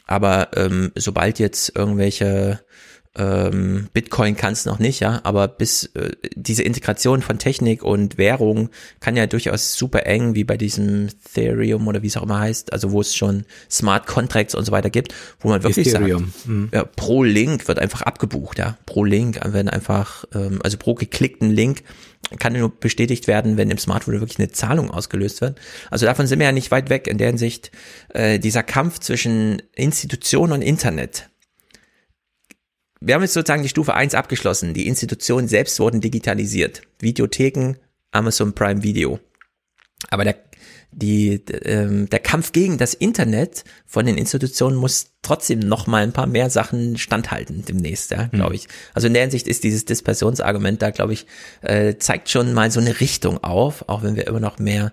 Aber 0.06 0.50
ähm, 0.56 0.92
sobald 0.94 1.38
jetzt 1.38 1.76
irgendwelche 1.76 2.60
ähm, 3.16 3.88
Bitcoin 3.92 4.36
kann 4.36 4.52
es 4.52 4.64
noch 4.64 4.78
nicht, 4.78 5.00
ja, 5.00 5.20
aber 5.24 5.48
bis 5.48 5.86
äh, 5.94 6.12
diese 6.34 6.62
Integration 6.62 7.22
von 7.22 7.38
Technik 7.38 7.82
und 7.82 8.18
Währung 8.18 8.70
kann 9.00 9.16
ja 9.16 9.26
durchaus 9.26 9.74
super 9.74 10.06
eng, 10.06 10.34
wie 10.34 10.44
bei 10.44 10.56
diesem 10.56 11.08
Ethereum 11.08 11.86
oder 11.88 12.02
wie 12.02 12.06
es 12.06 12.16
auch 12.16 12.22
immer 12.22 12.38
heißt, 12.40 12.72
also 12.72 12.92
wo 12.92 13.00
es 13.00 13.14
schon 13.16 13.44
Smart 13.70 14.06
Contracts 14.06 14.54
und 14.54 14.64
so 14.64 14.72
weiter 14.72 14.90
gibt, 14.90 15.14
wo 15.40 15.48
man 15.48 15.62
wirklich 15.62 15.88
Ethereum. 15.88 16.32
sagt, 16.34 16.46
Mhm. 16.48 16.68
ja, 16.72 16.84
pro 16.84 17.24
Link 17.24 17.66
wird 17.66 17.78
einfach 17.78 18.02
abgebucht, 18.02 18.58
ja, 18.58 18.76
pro 18.86 19.04
Link 19.04 19.40
werden 19.44 19.68
einfach, 19.68 20.24
ähm, 20.34 20.60
also 20.62 20.76
pro 20.76 20.94
geklickten 20.94 21.50
Link 21.50 21.82
kann 22.38 22.52
nur 22.52 22.68
bestätigt 22.68 23.26
werden, 23.26 23.56
wenn 23.56 23.70
im 23.70 23.78
Smartphone 23.78 24.20
wirklich 24.20 24.38
eine 24.38 24.50
Zahlung 24.50 24.90
ausgelöst 24.90 25.40
wird. 25.40 25.58
Also 25.90 26.04
davon 26.04 26.26
sind 26.26 26.38
wir 26.40 26.46
ja 26.46 26.52
nicht 26.52 26.70
weit 26.70 26.90
weg 26.90 27.06
in 27.06 27.16
der 27.16 27.28
Hinsicht, 27.28 27.70
äh, 28.10 28.38
dieser 28.38 28.62
Kampf 28.62 28.98
zwischen 28.98 29.62
Institution 29.74 30.52
und 30.52 30.60
Internet 30.62 31.30
wir 33.00 33.14
haben 33.14 33.22
jetzt 33.22 33.34
sozusagen 33.34 33.62
die 33.62 33.68
Stufe 33.68 33.94
1 33.94 34.14
abgeschlossen. 34.14 34.74
Die 34.74 34.86
Institutionen 34.86 35.48
selbst 35.48 35.78
wurden 35.80 36.00
digitalisiert. 36.00 36.82
Videotheken, 37.00 37.76
Amazon 38.10 38.54
Prime 38.54 38.82
Video. 38.82 39.20
Aber 40.10 40.24
der, 40.24 40.36
die, 40.90 41.34
ähm, 41.64 42.08
der 42.08 42.20
Kampf 42.20 42.52
gegen 42.52 42.78
das 42.78 42.94
Internet 42.94 43.64
von 43.86 44.06
den 44.06 44.16
Institutionen 44.16 44.76
muss 44.76 45.12
trotzdem 45.22 45.58
noch 45.58 45.86
mal 45.86 46.02
ein 46.02 46.12
paar 46.12 46.26
mehr 46.26 46.50
Sachen 46.50 46.96
standhalten 46.96 47.64
demnächst, 47.64 48.10
ja, 48.10 48.26
glaube 48.26 48.54
ich. 48.54 48.68
Also 48.94 49.08
in 49.08 49.14
der 49.14 49.22
Hinsicht 49.22 49.46
ist 49.48 49.64
dieses 49.64 49.84
Dispersionsargument 49.84 50.80
da, 50.80 50.90
glaube 50.90 51.12
ich, 51.12 51.26
äh, 51.62 51.96
zeigt 51.98 52.30
schon 52.30 52.54
mal 52.54 52.70
so 52.70 52.80
eine 52.80 53.00
Richtung 53.00 53.42
auf, 53.42 53.88
auch 53.88 54.02
wenn 54.02 54.16
wir 54.16 54.26
immer 54.26 54.40
noch 54.40 54.58
mehr 54.58 54.92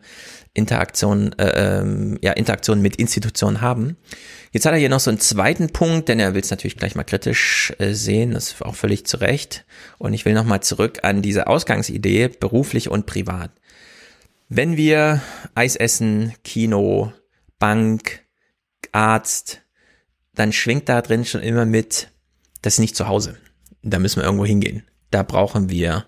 Interaktion, 0.53 1.33
äh, 1.37 1.79
ähm, 1.79 2.17
ja, 2.21 2.31
Interaktion 2.31 2.81
mit 2.81 2.95
Institutionen 2.95 3.61
haben. 3.61 3.97
Jetzt 4.55 4.65
hat 4.65 4.71
er 4.71 4.79
hier 4.79 4.87
noch 4.87 5.01
so 5.01 5.09
einen 5.09 5.19
zweiten 5.19 5.67
Punkt, 5.71 6.07
denn 6.07 6.17
er 6.17 6.33
will 6.33 6.39
es 6.39 6.49
natürlich 6.49 6.77
gleich 6.77 6.95
mal 6.95 7.03
kritisch 7.03 7.73
äh, 7.77 7.91
sehen, 7.91 8.31
das 8.31 8.53
ist 8.53 8.61
auch 8.61 8.73
völlig 8.73 9.05
zu 9.05 9.17
Recht. 9.17 9.65
Und 9.97 10.13
ich 10.13 10.23
will 10.23 10.33
noch 10.33 10.45
mal 10.45 10.61
zurück 10.61 10.99
an 11.01 11.21
diese 11.21 11.47
Ausgangsidee, 11.47 12.29
beruflich 12.29 12.89
und 12.89 13.05
privat. 13.05 13.51
Wenn 14.47 14.77
wir 14.77 15.21
Eis 15.55 15.75
essen, 15.75 16.31
Kino, 16.45 17.11
Bank, 17.59 18.23
Arzt, 18.93 19.59
dann 20.35 20.53
schwingt 20.53 20.87
da 20.87 21.01
drin 21.01 21.25
schon 21.25 21.41
immer 21.41 21.65
mit, 21.65 22.07
das 22.61 22.75
ist 22.75 22.79
nicht 22.79 22.95
zu 22.95 23.09
Hause. 23.09 23.35
Da 23.81 23.99
müssen 23.99 24.21
wir 24.21 24.23
irgendwo 24.23 24.45
hingehen. 24.45 24.87
Da 25.11 25.23
brauchen 25.23 25.69
wir 25.69 26.05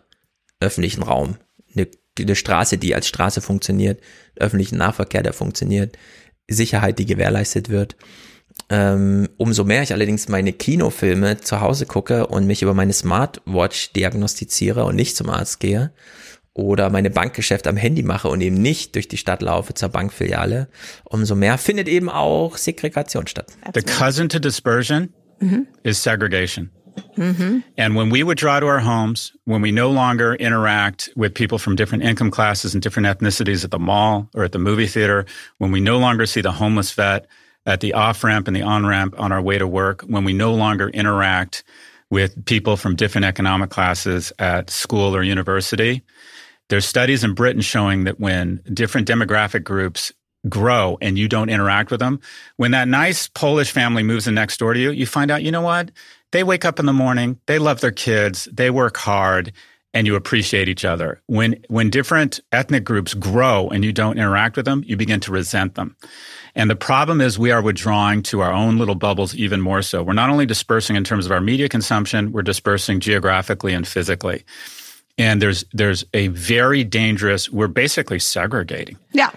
öffentlichen 0.62 1.04
Raum, 1.04 1.36
eine, 1.76 1.90
eine 2.18 2.36
Straße, 2.38 2.78
die 2.78 2.96
als 2.96 3.10
Straße 3.10 3.42
funktioniert, 3.42 4.00
öffentlichen 4.38 4.78
Nahverkehr, 4.78 5.22
der 5.22 5.34
funktioniert, 5.34 5.98
Sicherheit, 6.48 6.98
die 6.98 7.06
gewährleistet 7.06 7.68
wird. 7.68 7.98
Ähm, 8.70 9.30
umso 9.38 9.64
mehr 9.64 9.82
ich 9.84 9.94
allerdings 9.94 10.28
meine 10.28 10.52
Kinofilme 10.52 11.40
zu 11.40 11.62
Hause 11.62 11.86
gucke 11.86 12.28
und 12.28 12.48
mich 12.48 12.62
über 12.62 12.74
meine 12.74 12.92
Smartwatch 12.92 13.94
diagnostiziere 13.94 14.84
und 14.84 14.96
nicht 14.96 15.16
zum 15.16 15.30
Arzt 15.30 15.60
gehe 15.60 15.92
oder 16.54 16.90
meine 16.90 17.10
Bankgeschäfte 17.10 17.70
am 17.70 17.78
Handy 17.78 18.04
mache 18.04 18.28
und 18.28 18.42
eben 18.42 18.62
nicht 18.62 18.96
durch 18.96 19.08
die 19.08 19.18
Stadt 19.18 19.42
laufe 19.42 19.74
zur 19.74 19.90
Bankfiliale, 19.90 20.68
umso 21.06 21.36
mehr 21.36 21.58
findet 21.58 21.88
eben 21.88 22.10
auch 22.10 22.58
Segregation 22.58 23.28
statt. 23.28 23.56
The 23.74 23.84
cousin 23.84 24.28
to 24.30 24.40
dispersion 24.40 25.14
is 25.84 26.02
segregation. 26.02 26.72
And 27.78 27.96
when 27.96 28.12
we 28.12 28.24
withdraw 28.24 28.60
to 28.60 28.66
our 28.66 28.80
homes, 28.80 29.34
when 29.46 29.62
we 29.62 29.72
no 29.72 29.92
longer 29.92 30.36
interact 30.36 31.12
with 31.16 31.36
people 31.36 31.60
from 31.60 31.76
different 31.76 32.04
income 32.04 32.32
classes 32.32 32.74
and 32.74 32.84
different 32.84 33.08
ethnicities 33.08 33.64
at 33.64 33.70
the 33.70 33.78
mall 33.78 34.30
or 34.34 34.44
at 34.44 34.52
the 34.52 34.60
movie 34.60 34.88
theater, 34.88 35.26
when 35.60 35.72
we 35.72 35.80
no 35.80 36.00
longer 36.00 36.26
see 36.26 36.42
the 36.42 36.52
homeless 36.52 36.92
vet 36.92 37.28
at 37.68 37.82
the 37.82 37.94
off 37.94 38.24
ramp 38.24 38.48
and 38.48 38.56
the 38.56 38.62
on 38.64 38.86
ramp 38.86 39.14
on 39.20 39.32
our 39.32 39.42
way 39.42 39.58
to 39.60 39.68
work, 39.68 40.02
when 40.04 40.24
we 40.24 40.34
no 40.34 40.54
longer 40.54 40.90
interact 40.90 41.64
with 42.10 42.46
people 42.46 42.78
from 42.78 42.96
different 42.96 43.26
economic 43.26 43.70
classes 43.70 44.32
at 44.40 44.70
school 44.70 45.14
or 45.16 45.22
university, 45.22 46.02
there's 46.70 46.86
studies 46.86 47.24
in 47.24 47.34
Britain 47.34 47.62
showing 47.62 48.06
that 48.06 48.20
when 48.20 48.62
different 48.74 49.08
demographic 49.08 49.64
groups 49.64 50.14
grow 50.48 50.98
and 51.02 51.18
you 51.18 51.28
don't 51.28 51.50
interact 51.50 51.92
with 51.92 52.00
them, 52.00 52.20
when 52.56 52.72
that 52.72 52.88
nice 52.88 53.28
Polish 53.28 53.72
family 53.72 54.04
moves 54.04 54.28
in 54.28 54.36
next 54.36 54.58
door 54.58 54.74
to 54.74 54.80
you, 54.80 54.92
you 54.92 55.06
find 55.06 55.30
out, 55.30 55.44
you 55.44 55.52
know 55.52 55.62
what? 55.62 55.92
They 56.32 56.44
wake 56.44 56.66
up 56.66 56.80
in 56.80 56.86
the 56.86 56.94
morning, 56.94 57.40
they 57.48 57.60
love 57.60 57.82
their 57.82 57.92
kids, 57.92 58.48
they 58.52 58.70
work 58.70 58.96
hard, 58.98 59.52
and 59.94 60.06
you 60.06 60.16
appreciate 60.16 60.70
each 60.70 60.86
other. 60.86 61.22
When 61.28 61.64
when 61.70 61.90
different 61.90 62.40
ethnic 62.52 62.84
groups 62.84 63.14
grow 63.14 63.70
and 63.70 63.84
you 63.84 63.94
don't 63.94 64.18
interact 64.18 64.56
with 64.56 64.66
them, 64.66 64.84
you 64.86 64.98
begin 64.98 65.20
to 65.22 65.32
resent 65.32 65.76
them. 65.76 65.96
And 66.58 66.72
the 66.72 66.76
problem 66.76 67.22
is 67.22 67.38
we 67.38 67.52
are 67.52 67.62
withdrawing 67.62 68.24
to 68.24 68.42
our 68.42 68.52
own 68.52 68.80
little 68.80 68.96
bubbles 68.96 69.36
even 69.36 69.62
more 69.62 69.84
so. 69.84 70.02
We're 70.02 70.14
not 70.14 70.32
only 70.32 70.48
dispersing 70.48 70.96
in 70.96 71.04
terms 71.04 71.28
of 71.28 71.32
our 71.32 71.40
media 71.40 71.70
consumption, 71.70 72.32
we're 72.32 72.42
dispersing 72.42 73.00
geographically 73.00 73.76
and 73.76 73.88
physically. 73.88 74.44
And 75.20 75.40
there's 75.40 75.66
there's 75.72 76.04
a 76.16 76.30
very 76.30 76.84
dangerous, 76.84 77.52
we're 77.52 77.68
basically 77.72 78.18
segregating. 78.18 78.98
Ja. 79.14 79.32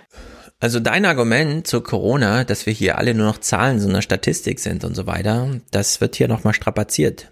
Also 0.62 0.80
dein 0.80 1.04
Argument 1.04 1.66
zu 1.66 1.82
Corona, 1.82 2.44
dass 2.44 2.64
wir 2.64 2.72
hier 2.72 2.96
alle 2.96 3.12
nur 3.12 3.26
noch 3.26 3.38
Zahlen 3.40 3.80
so 3.80 3.88
einer 3.88 4.02
Statistik 4.02 4.58
sind 4.58 4.84
und 4.84 4.94
so 4.94 5.06
weiter, 5.06 5.60
das 5.70 6.00
wird 6.00 6.16
hier 6.16 6.28
nochmal 6.28 6.54
strapaziert. 6.54 7.28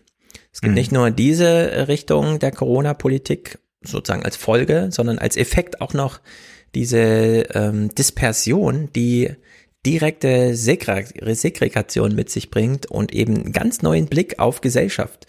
Es 0.52 0.60
gibt 0.60 0.75
nicht 0.75 0.92
nur 0.92 1.10
diese 1.10 1.89
Richtung 1.89 2.39
der 2.39 2.50
Corona-Politik 2.50 3.58
sozusagen 3.83 4.25
als 4.25 4.36
Folge, 4.36 4.89
sondern 4.91 5.18
als 5.18 5.36
Effekt 5.36 5.81
auch 5.81 5.94
noch 5.94 6.20
diese 6.75 6.99
ähm, 7.55 7.94
Dispersion, 7.94 8.91
die 8.94 9.36
direkte 9.86 10.55
Segre 10.57 11.05
Segregation 11.34 12.15
mit 12.15 12.31
sich 12.31 12.50
bringt 12.50 12.86
und 12.86 13.12
eben 13.12 13.52
ganz 13.52 13.82
neuen 13.82 14.07
Blick 14.07 14.39
auf 14.39 14.60
Gesellschaft 14.60 15.26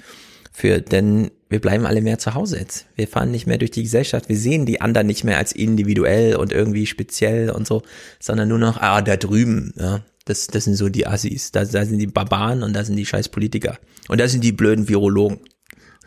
führt. 0.52 0.92
Denn 0.92 1.32
wir 1.50 1.62
bleiben 1.62 1.86
alle 1.86 2.02
mehr 2.02 2.20
zu 2.20 2.34
Hause 2.34 2.60
jetzt. 2.60 2.88
Wir 2.96 3.08
fahren 3.08 3.32
nicht 3.32 3.48
mehr 3.48 3.58
durch 3.58 3.72
die 3.72 3.84
Gesellschaft. 3.84 4.30
Wir 4.30 4.38
sehen 4.38 4.66
die 4.66 4.82
anderen 4.82 5.08
nicht 5.08 5.24
mehr 5.24 5.38
als 5.38 5.52
individuell 5.52 6.36
und 6.36 6.52
irgendwie 6.52 6.86
speziell 6.86 7.50
und 7.50 7.68
so, 7.68 7.84
sondern 8.20 8.50
nur 8.50 8.60
noch, 8.60 8.78
ah, 8.78 9.02
da 9.02 9.18
drüben, 9.18 9.74
ja. 9.78 10.02
Das, 10.26 10.46
das 10.46 10.66
sind 10.66 10.76
so 10.76 10.90
die 10.90 11.08
Assis. 11.08 11.52
Da, 11.52 11.66
da 11.66 11.84
sind 11.86 11.98
die 11.98 12.06
Barbaren 12.06 12.62
und 12.62 12.74
da 12.74 12.84
sind 12.84 12.98
die 12.98 13.06
scheiß 13.06 13.30
Politiker. 13.30 13.80
Und 14.10 14.20
da 14.20 14.28
sind 14.28 14.44
die 14.44 14.52
blöden 14.52 14.88
Virologen. 14.88 15.40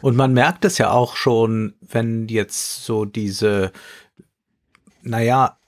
Und 0.00 0.16
man 0.16 0.32
merkt 0.32 0.64
es 0.64 0.78
ja 0.78 0.92
auch 0.92 1.16
schon, 1.16 1.74
wenn 1.80 2.28
jetzt 2.28 2.84
so 2.84 3.04
diese, 3.04 3.72
naja, 5.02 5.58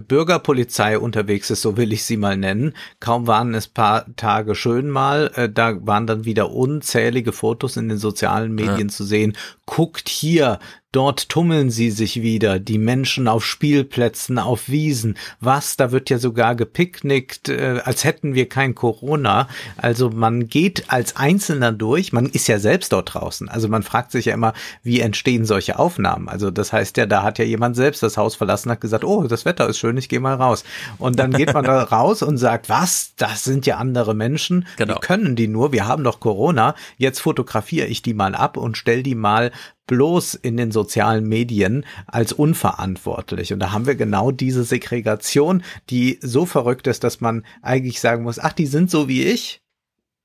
Bürgerpolizei 0.00 0.98
unterwegs 0.98 1.50
ist, 1.50 1.62
so 1.62 1.76
will 1.76 1.92
ich 1.92 2.04
sie 2.04 2.16
mal 2.16 2.36
nennen. 2.36 2.74
Kaum 3.00 3.26
waren 3.26 3.54
es 3.54 3.68
paar 3.68 4.06
Tage 4.16 4.54
schön 4.54 4.88
mal, 4.88 5.30
äh, 5.34 5.48
da 5.48 5.74
waren 5.86 6.06
dann 6.06 6.24
wieder 6.24 6.50
unzählige 6.50 7.32
Fotos 7.32 7.76
in 7.76 7.88
den 7.88 7.98
sozialen 7.98 8.54
Medien 8.54 8.88
Ja. 8.88 8.94
zu 8.94 9.04
sehen. 9.04 9.36
Guckt 9.66 10.08
hier, 10.08 10.58
Dort 10.94 11.28
tummeln 11.28 11.70
sie 11.70 11.90
sich 11.90 12.22
wieder, 12.22 12.60
die 12.60 12.78
Menschen 12.78 13.26
auf 13.26 13.44
Spielplätzen, 13.44 14.38
auf 14.38 14.68
Wiesen. 14.68 15.16
Was, 15.40 15.76
da 15.76 15.90
wird 15.90 16.08
ja 16.08 16.18
sogar 16.18 16.54
gepicknickt, 16.54 17.48
äh, 17.48 17.80
als 17.84 18.04
hätten 18.04 18.36
wir 18.36 18.48
kein 18.48 18.76
Corona. 18.76 19.48
Also 19.76 20.10
man 20.10 20.46
geht 20.46 20.84
als 20.92 21.16
Einzelner 21.16 21.72
durch, 21.72 22.12
man 22.12 22.26
ist 22.26 22.46
ja 22.46 22.60
selbst 22.60 22.92
dort 22.92 23.12
draußen. 23.12 23.48
Also 23.48 23.66
man 23.66 23.82
fragt 23.82 24.12
sich 24.12 24.26
ja 24.26 24.34
immer, 24.34 24.52
wie 24.84 25.00
entstehen 25.00 25.46
solche 25.46 25.80
Aufnahmen? 25.80 26.28
Also 26.28 26.52
das 26.52 26.72
heißt 26.72 26.96
ja, 26.96 27.06
da 27.06 27.24
hat 27.24 27.40
ja 27.40 27.44
jemand 27.44 27.74
selbst 27.74 28.04
das 28.04 28.16
Haus 28.16 28.36
verlassen, 28.36 28.70
hat 28.70 28.80
gesagt, 28.80 29.02
oh, 29.02 29.24
das 29.24 29.44
Wetter 29.44 29.68
ist 29.68 29.78
schön, 29.78 29.96
ich 29.96 30.08
gehe 30.08 30.20
mal 30.20 30.36
raus. 30.36 30.62
Und 30.98 31.18
dann 31.18 31.32
geht 31.32 31.54
man 31.54 31.64
da 31.64 31.82
raus 31.82 32.22
und 32.22 32.38
sagt, 32.38 32.68
was, 32.68 33.14
das 33.16 33.42
sind 33.42 33.66
ja 33.66 33.78
andere 33.78 34.14
Menschen, 34.14 34.68
genau. 34.76 34.94
wie 34.94 35.00
können 35.00 35.34
die 35.34 35.48
nur, 35.48 35.72
wir 35.72 35.88
haben 35.88 36.04
doch 36.04 36.20
Corona, 36.20 36.76
jetzt 36.98 37.18
fotografiere 37.18 37.88
ich 37.88 38.02
die 38.02 38.14
mal 38.14 38.36
ab 38.36 38.56
und 38.56 38.78
stell 38.78 39.02
die 39.02 39.16
mal 39.16 39.50
bloß 39.86 40.34
in 40.34 40.56
den 40.56 40.72
sozialen 40.72 41.28
Medien 41.28 41.84
als 42.06 42.32
unverantwortlich. 42.32 43.52
Und 43.52 43.58
da 43.58 43.72
haben 43.72 43.86
wir 43.86 43.94
genau 43.94 44.30
diese 44.30 44.64
Segregation, 44.64 45.62
die 45.90 46.18
so 46.22 46.46
verrückt 46.46 46.86
ist, 46.86 47.04
dass 47.04 47.20
man 47.20 47.44
eigentlich 47.62 48.00
sagen 48.00 48.22
muss, 48.22 48.38
ach, 48.38 48.52
die 48.52 48.66
sind 48.66 48.90
so 48.90 49.08
wie 49.08 49.24
ich. 49.24 49.62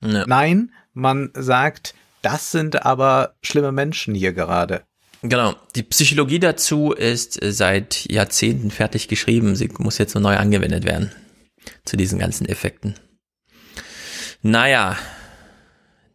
Ja. 0.01 0.25
Nein, 0.27 0.71
man 0.93 1.31
sagt, 1.33 1.93
das 2.21 2.51
sind 2.51 2.85
aber 2.85 3.35
schlimme 3.41 3.71
Menschen 3.71 4.15
hier 4.15 4.33
gerade. 4.33 4.83
Genau. 5.21 5.55
Die 5.75 5.83
Psychologie 5.83 6.39
dazu 6.39 6.93
ist 6.93 7.39
seit 7.41 8.09
Jahrzehnten 8.09 8.71
fertig 8.71 9.09
geschrieben. 9.09 9.55
Sie 9.55 9.69
muss 9.77 9.97
jetzt 9.97 10.15
nur 10.15 10.21
neu 10.21 10.37
angewendet 10.37 10.85
werden. 10.85 11.11
Zu 11.83 11.97
diesen 11.97 12.19
ganzen 12.19 12.47
Effekten. 12.47 12.95
Naja, 14.41 14.97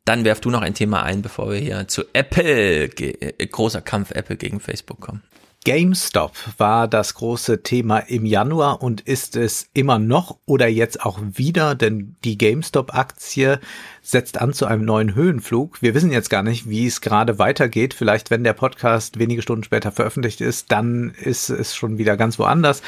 dann 0.05 0.25
werf 0.25 0.41
du 0.41 0.51
noch 0.51 0.63
ein 0.63 0.75
Thema 0.75 1.03
ein, 1.03 1.23
bevor 1.23 1.51
wir 1.51 1.59
hier 1.59 1.89
zu 1.89 2.05
Apple, 2.13 2.85
äh, 2.85 3.47
großer 3.47 3.81
Kampf 3.81 4.11
Apple 4.11 4.37
gegen 4.37 4.61
Facebook 4.61 5.01
kommen. 5.01 5.23
GameStop 5.65 6.33
war 6.59 6.89
das 6.89 7.15
große 7.15 7.63
Thema 7.63 8.01
im 8.01 8.27
Januar 8.27 8.83
und 8.83 9.01
ist 9.01 9.35
es 9.35 9.71
immer 9.73 9.99
noch 9.99 10.37
oder 10.45 10.69
jetzt 10.69 11.01
auch 11.01 11.19
wieder, 11.23 11.75
denn 11.75 12.17
die 12.23 12.37
GameStop-Aktie 12.37 13.61
setzt 14.03 14.39
an 14.43 14.53
zu 14.53 14.67
einem 14.67 14.85
neuen 14.85 15.15
Höhenflug. 15.15 15.81
Wir 15.81 15.95
wissen 15.95 16.13
jetzt 16.13 16.29
gar 16.29 16.43
nicht, 16.43 16.69
wie 16.69 16.87
es 16.87 17.01
gerade 17.01 17.39
weitergeht. 17.39 17.95
Vielleicht, 17.95 18.31
wenn 18.31 18.45
der 18.45 18.53
Podcast 18.53 19.19
wenige 19.19 19.41
Stunden 19.41 19.65
später 19.65 19.91
veröffentlicht 19.91 20.43
ist, 20.43 20.71
dann 20.71 21.15
ist 21.19 21.49
es 21.49 21.75
schon 21.75 21.97
wieder 21.97 22.19
ganz 22.19 22.39
woanders. 22.39 22.83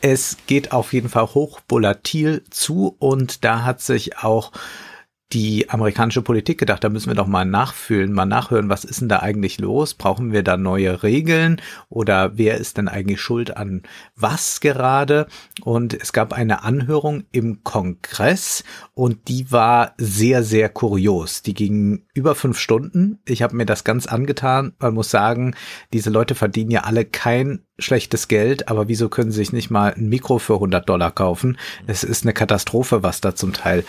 Es 0.00 0.38
geht 0.46 0.72
auf 0.72 0.94
jeden 0.94 1.10
Fall 1.10 1.26
hoch 1.34 1.60
volatil 1.68 2.44
zu 2.48 2.96
und 2.98 3.44
da 3.44 3.64
hat 3.64 3.82
sich 3.82 4.16
auch 4.16 4.52
die 5.32 5.68
amerikanische 5.70 6.22
Politik 6.22 6.58
gedacht, 6.58 6.84
da 6.84 6.88
müssen 6.88 7.10
wir 7.10 7.16
doch 7.16 7.26
mal 7.26 7.44
nachfühlen, 7.44 8.12
mal 8.12 8.26
nachhören, 8.26 8.68
was 8.68 8.84
ist 8.84 9.00
denn 9.00 9.08
da 9.08 9.18
eigentlich 9.18 9.58
los? 9.58 9.94
Brauchen 9.94 10.32
wir 10.32 10.44
da 10.44 10.56
neue 10.56 11.02
Regeln 11.02 11.60
oder 11.88 12.38
wer 12.38 12.58
ist 12.58 12.78
denn 12.78 12.86
eigentlich 12.86 13.20
schuld 13.20 13.56
an 13.56 13.82
was 14.14 14.60
gerade? 14.60 15.26
Und 15.62 15.94
es 15.94 16.12
gab 16.12 16.32
eine 16.32 16.62
Anhörung 16.62 17.24
im 17.32 17.64
Kongress 17.64 18.62
und 18.94 19.26
die 19.26 19.50
war 19.50 19.94
sehr, 19.98 20.44
sehr 20.44 20.68
kurios. 20.68 21.42
Die 21.42 21.54
ging 21.54 22.04
über 22.14 22.36
fünf 22.36 22.58
Stunden. 22.60 23.18
Ich 23.26 23.42
habe 23.42 23.56
mir 23.56 23.66
das 23.66 23.82
ganz 23.82 24.06
angetan. 24.06 24.74
Man 24.78 24.94
muss 24.94 25.10
sagen, 25.10 25.56
diese 25.92 26.10
Leute 26.10 26.36
verdienen 26.36 26.70
ja 26.70 26.84
alle 26.84 27.04
kein 27.04 27.64
schlechtes 27.80 28.28
Geld, 28.28 28.68
aber 28.68 28.86
wieso 28.86 29.08
können 29.08 29.32
sie 29.32 29.38
sich 29.38 29.52
nicht 29.52 29.70
mal 29.70 29.92
ein 29.92 30.08
Mikro 30.08 30.38
für 30.38 30.54
100 30.54 30.88
Dollar 30.88 31.10
kaufen? 31.10 31.58
Es 31.88 32.04
ist 32.04 32.22
eine 32.22 32.32
Katastrophe, 32.32 33.02
was 33.02 33.20
da 33.20 33.34
zum 33.34 33.52
Teil 33.52 33.84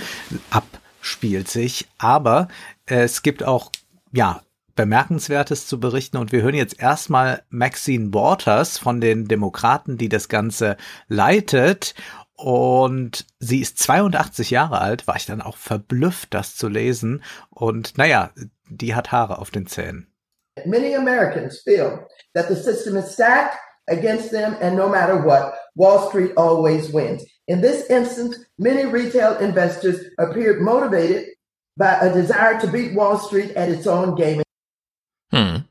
ab 0.49 0.66
spielt 1.01 1.48
sich. 1.48 1.88
Aber 1.98 2.48
es 2.85 3.22
gibt 3.24 3.43
auch, 3.43 3.72
ja, 4.11 4.42
Bemerkenswertes 4.76 5.67
zu 5.67 5.80
berichten 5.80 6.17
und 6.17 6.32
wir 6.32 6.43
hören 6.43 6.53
jetzt 6.53 6.80
erstmal 6.80 7.42
Maxine 7.50 8.14
Waters 8.14 8.77
von 8.77 9.01
den 9.01 9.27
Demokraten, 9.27 9.98
die 9.98 10.08
das 10.08 10.30
Ganze 10.30 10.77
leitet 11.08 11.95
und 12.35 13.26
sie 13.40 13.61
ist 13.61 13.80
82 13.80 14.51
Jahre 14.51 14.80
alt, 14.80 15.08
war 15.08 15.16
ich 15.16 15.26
dann 15.26 15.42
auch 15.42 15.58
verblüfft, 15.58 16.34
das 16.35 16.56
zu 16.56 16.69
lesen 16.69 17.24
und 17.50 17.98
naja, 17.98 18.30
die 18.69 18.93
hat 18.93 19.11
Haare 19.11 19.40
auf 19.40 19.50
den 19.50 19.66
Zähnen. 19.66 20.14
Many 20.66 20.95
Americans 20.95 21.59
feel 21.64 22.08
that 22.35 22.48
the 22.48 22.56
system 22.56 22.95
is 22.95 23.14
stacked 23.14 23.58
against 23.88 24.30
them 24.30 24.56
and 24.61 24.76
no 24.76 24.88
matter 24.88 25.24
what, 25.24 25.53
Wall 25.76 26.08
Street 26.08 26.38
always 26.38 26.93
wins. 26.93 27.26
In 27.48 27.61
this 27.61 27.90
instance, 27.90 28.45
many 28.58 28.85
retail 28.85 29.38
investors 29.38 30.11
appeared 30.17 30.59
motivated 30.61 31.30
by 31.77 31.98
a 32.01 32.14
desire 32.14 32.59
to 32.59 32.67
beat 32.67 32.93
Wall 32.93 33.17
Street 33.17 33.56
at 33.56 33.69
its 33.69 33.88
own 33.88 34.16
game. 34.16 34.43
Hm. 35.32 35.64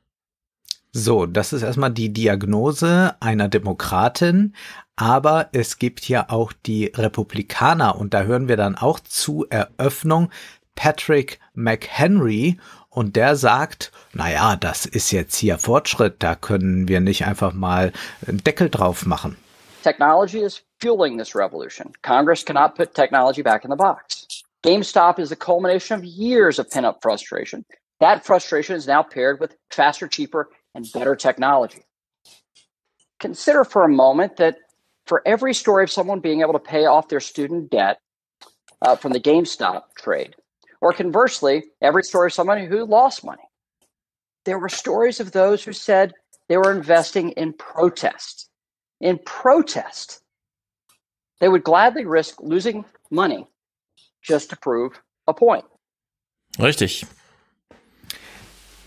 So, 0.92 1.26
das 1.26 1.52
ist 1.52 1.62
erstmal 1.62 1.90
die 1.90 2.10
Diagnose 2.10 3.14
einer 3.20 3.48
Demokratin, 3.48 4.54
aber 4.96 5.50
es 5.52 5.78
gibt 5.78 6.08
ja 6.08 6.30
auch 6.30 6.54
die 6.54 6.86
Republikaner 6.86 7.96
und 7.96 8.14
da 8.14 8.22
hören 8.22 8.48
wir 8.48 8.56
dann 8.56 8.76
auch 8.76 8.98
zu 8.98 9.44
Eröffnung 9.50 10.30
Patrick 10.76 11.38
McHenry 11.52 12.56
und 12.88 13.16
der 13.16 13.36
sagt, 13.36 13.92
naja, 14.14 14.56
das 14.56 14.86
ist 14.86 15.10
jetzt 15.10 15.36
hier 15.36 15.58
Fortschritt, 15.58 16.22
da 16.22 16.34
können 16.34 16.88
wir 16.88 17.00
nicht 17.00 17.26
einfach 17.26 17.52
mal 17.52 17.92
einen 18.26 18.42
Deckel 18.42 18.70
drauf 18.70 19.04
machen. 19.04 19.36
Technology 19.82 20.38
is 20.38 20.65
fueling 20.80 21.16
this 21.16 21.34
revolution. 21.34 21.92
Congress 22.02 22.42
cannot 22.42 22.76
put 22.76 22.94
technology 22.94 23.42
back 23.42 23.64
in 23.64 23.70
the 23.70 23.76
box. 23.76 24.26
GameStop 24.64 25.18
is 25.18 25.30
the 25.30 25.36
culmination 25.36 25.98
of 25.98 26.04
years 26.04 26.58
of 26.58 26.70
pent 26.70 26.86
up 26.86 26.98
frustration. 27.00 27.64
That 28.00 28.24
frustration 28.24 28.76
is 28.76 28.86
now 28.86 29.02
paired 29.02 29.40
with 29.40 29.56
faster, 29.70 30.08
cheaper, 30.08 30.48
and 30.74 30.86
better 30.92 31.16
technology. 31.16 31.84
Consider 33.20 33.64
for 33.64 33.84
a 33.84 33.88
moment 33.88 34.36
that 34.36 34.56
for 35.06 35.22
every 35.24 35.54
story 35.54 35.84
of 35.84 35.90
someone 35.90 36.20
being 36.20 36.40
able 36.40 36.52
to 36.52 36.58
pay 36.58 36.84
off 36.86 37.08
their 37.08 37.20
student 37.20 37.70
debt 37.70 37.98
uh, 38.82 38.96
from 38.96 39.12
the 39.12 39.20
GameStop 39.20 39.82
trade, 39.96 40.34
or 40.80 40.92
conversely, 40.92 41.64
every 41.80 42.02
story 42.02 42.26
of 42.26 42.34
someone 42.34 42.66
who 42.66 42.84
lost 42.84 43.24
money, 43.24 43.42
there 44.44 44.58
were 44.58 44.68
stories 44.68 45.20
of 45.20 45.32
those 45.32 45.64
who 45.64 45.72
said 45.72 46.12
they 46.48 46.56
were 46.56 46.72
investing 46.72 47.30
in 47.30 47.52
protest 47.54 48.46
in 49.00 49.18
protest. 49.24 50.20
They 51.40 51.48
would 51.48 51.64
gladly 51.64 52.04
risk 52.04 52.40
losing 52.40 52.84
money 53.10 53.46
just 54.22 54.50
to 54.50 54.56
prove 54.56 55.00
a 55.26 55.34
point. 55.34 55.64
Richtig. 56.58 57.04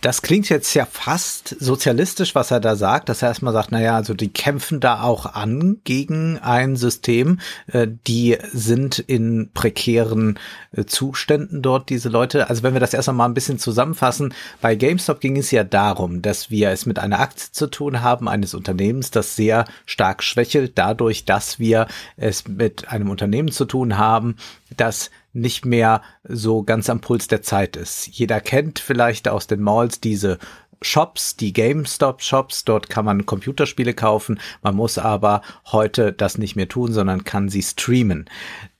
Das 0.01 0.21
klingt 0.21 0.47
jetzt 0.47 0.73
ja 0.75 0.85
fast 0.85 1.55
sozialistisch, 1.59 2.33
was 2.33 2.51
er 2.51 2.61
da 2.61 2.77
sagt, 2.77 3.09
dass 3.09 3.21
er 3.21 3.29
erstmal 3.29 3.51
sagt, 3.51 3.71
naja, 3.71 3.95
also 3.95 4.13
die 4.13 4.31
kämpfen 4.31 4.79
da 4.79 5.01
auch 5.01 5.25
an 5.25 5.81
gegen 5.83 6.37
ein 6.37 6.77
System, 6.77 7.39
äh, 7.67 7.87
die 8.07 8.37
sind 8.53 8.99
in 8.99 9.49
prekären 9.53 10.39
äh, 10.71 10.85
Zuständen 10.85 11.61
dort, 11.61 11.89
diese 11.89 12.07
Leute. 12.07 12.49
Also 12.49 12.63
wenn 12.63 12.73
wir 12.73 12.79
das 12.79 12.93
erstmal 12.93 13.15
mal 13.15 13.25
ein 13.25 13.33
bisschen 13.33 13.59
zusammenfassen, 13.59 14.33
bei 14.61 14.75
GameStop 14.75 15.19
ging 15.19 15.35
es 15.35 15.51
ja 15.51 15.65
darum, 15.65 16.21
dass 16.21 16.49
wir 16.49 16.69
es 16.69 16.85
mit 16.85 16.97
einer 16.97 17.19
Aktie 17.19 17.51
zu 17.51 17.67
tun 17.67 18.01
haben, 18.01 18.29
eines 18.29 18.53
Unternehmens, 18.53 19.11
das 19.11 19.35
sehr 19.35 19.65
stark 19.85 20.23
schwächelt, 20.23 20.73
dadurch, 20.75 21.25
dass 21.25 21.59
wir 21.59 21.87
es 22.15 22.47
mit 22.47 22.87
einem 22.87 23.09
Unternehmen 23.09 23.51
zu 23.51 23.65
tun 23.65 23.97
haben, 23.97 24.37
das 24.75 25.11
nicht 25.33 25.65
mehr 25.65 26.01
so 26.23 26.63
ganz 26.63 26.89
am 26.89 27.01
Puls 27.01 27.27
der 27.27 27.41
Zeit 27.41 27.75
ist. 27.75 28.07
Jeder 28.07 28.41
kennt 28.41 28.79
vielleicht 28.79 29.27
aus 29.27 29.47
den 29.47 29.61
Malls 29.61 29.99
diese 29.99 30.39
Shops, 30.81 31.35
die 31.35 31.51
GameStop-Shops, 31.51 32.63
dort 32.63 32.89
kann 32.89 33.03
man 33.03 33.25
Computerspiele 33.25 33.93
kaufen, 33.93 34.39
man 34.61 34.75
muss 34.75 34.97
aber 34.97 35.41
heute 35.71 36.13
das 36.13 36.37
nicht 36.37 36.55
mehr 36.55 36.69
tun, 36.69 36.93
sondern 36.93 37.25
kann 37.25 37.49
sie 37.49 37.61
streamen. 37.61 38.29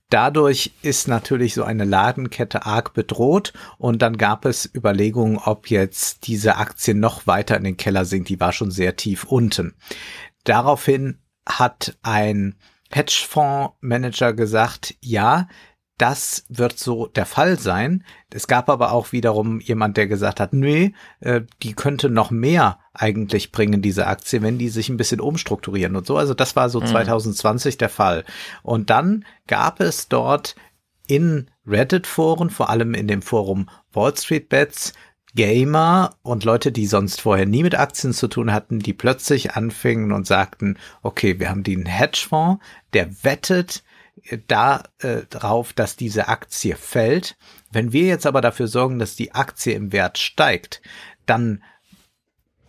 Dadurch 0.10 0.72
ist 0.82 1.08
natürlich 1.08 1.54
so 1.54 1.64
eine 1.64 1.84
Ladenkette 1.84 2.66
arg 2.66 2.94
bedroht 2.94 3.54
und 3.78 4.02
dann 4.02 4.18
gab 4.18 4.46
es 4.46 4.70
Überlegungen, 4.74 5.38
ob 5.38 5.70
jetzt 5.70 6.26
diese 6.26 6.56
Aktie 6.56 6.96
noch 6.96 7.28
weiter 7.28 7.58
in 7.58 7.64
den 7.64 7.78
Keller 7.78 8.06
sinkt. 8.06 8.30
Die 8.30 8.40
war 8.40 8.52
schon 8.52 8.72
sehr 8.72 8.96
tief 8.96 9.26
unten. 9.26 9.76
Daraufhin 10.46 11.20
hat 11.46 11.98
ein 12.02 12.56
Hedgefondsmanager 12.92 14.34
gesagt, 14.34 14.96
ja, 15.00 15.48
das 16.00 16.46
wird 16.50 16.80
so 16.80 17.08
der 17.08 17.26
Fall 17.26 17.60
sein. 17.60 18.04
Es 18.34 18.48
gab 18.48 18.70
aber 18.70 18.92
auch 18.94 19.12
wiederum 19.12 19.60
jemand, 19.60 19.98
der 19.98 20.08
gesagt 20.08 20.40
hat, 20.40 20.54
nee, 20.54 20.94
äh, 21.20 21.42
die 21.62 21.74
könnte 21.74 22.10
noch 22.10 22.32
mehr 22.32 22.80
eigentlich 22.94 23.52
bringen, 23.52 23.82
diese 23.82 24.08
Aktie, 24.08 24.42
wenn 24.42 24.58
die 24.58 24.70
sich 24.70 24.90
ein 24.90 24.98
bisschen 24.98 25.20
umstrukturieren 25.20 25.96
und 25.96 26.08
so. 26.08 26.18
Also 26.18 26.34
das 26.34 26.56
war 26.56 26.70
so 26.70 26.80
mhm. 26.80 26.88
2020 26.88 27.78
der 27.78 27.90
Fall. 27.90 28.24
Und 28.64 28.90
dann 28.90 29.26
gab 29.46 29.82
es 29.82 30.08
dort 30.08 30.56
in 31.06 31.52
Reddit-Foren, 31.68 32.50
vor 32.50 32.70
allem 32.70 32.94
in 32.94 33.08
dem 33.08 33.22
Forum 33.22 33.70
Wall 33.92 34.16
Street 34.16 34.48
Bets, 34.48 34.94
Gamer 35.36 36.16
und 36.22 36.44
Leute, 36.44 36.72
die 36.72 36.88
sonst 36.88 37.22
vorher 37.22 37.46
nie 37.46 37.64
mit 37.64 37.78
Aktien 37.78 38.14
zu 38.14 38.28
tun 38.28 38.54
hatten, 38.54 38.80
die 38.80 38.94
plötzlich 38.94 39.52
anfingen 39.52 40.12
und 40.12 40.26
sagten, 40.26 40.78
okay, 41.02 41.40
wir 41.40 41.50
haben 41.50 41.64
den 41.64 41.86
Hedgefonds, 41.86 42.64
der 42.94 43.24
wettet, 43.24 43.84
da 44.48 44.84
äh, 45.00 45.22
dass 45.74 45.96
diese 45.96 46.28
Aktie 46.28 46.76
fällt. 46.76 47.38
Wenn 47.72 47.94
wir 47.94 48.06
jetzt 48.06 48.26
aber 48.26 48.42
dafür 48.42 48.68
sorgen, 48.68 49.00
dass 49.00 49.16
die 49.16 49.34
Aktie 49.34 49.74
im 49.74 49.92
Wert 49.92 50.18
steigt, 50.18 50.82
dann 51.26 51.64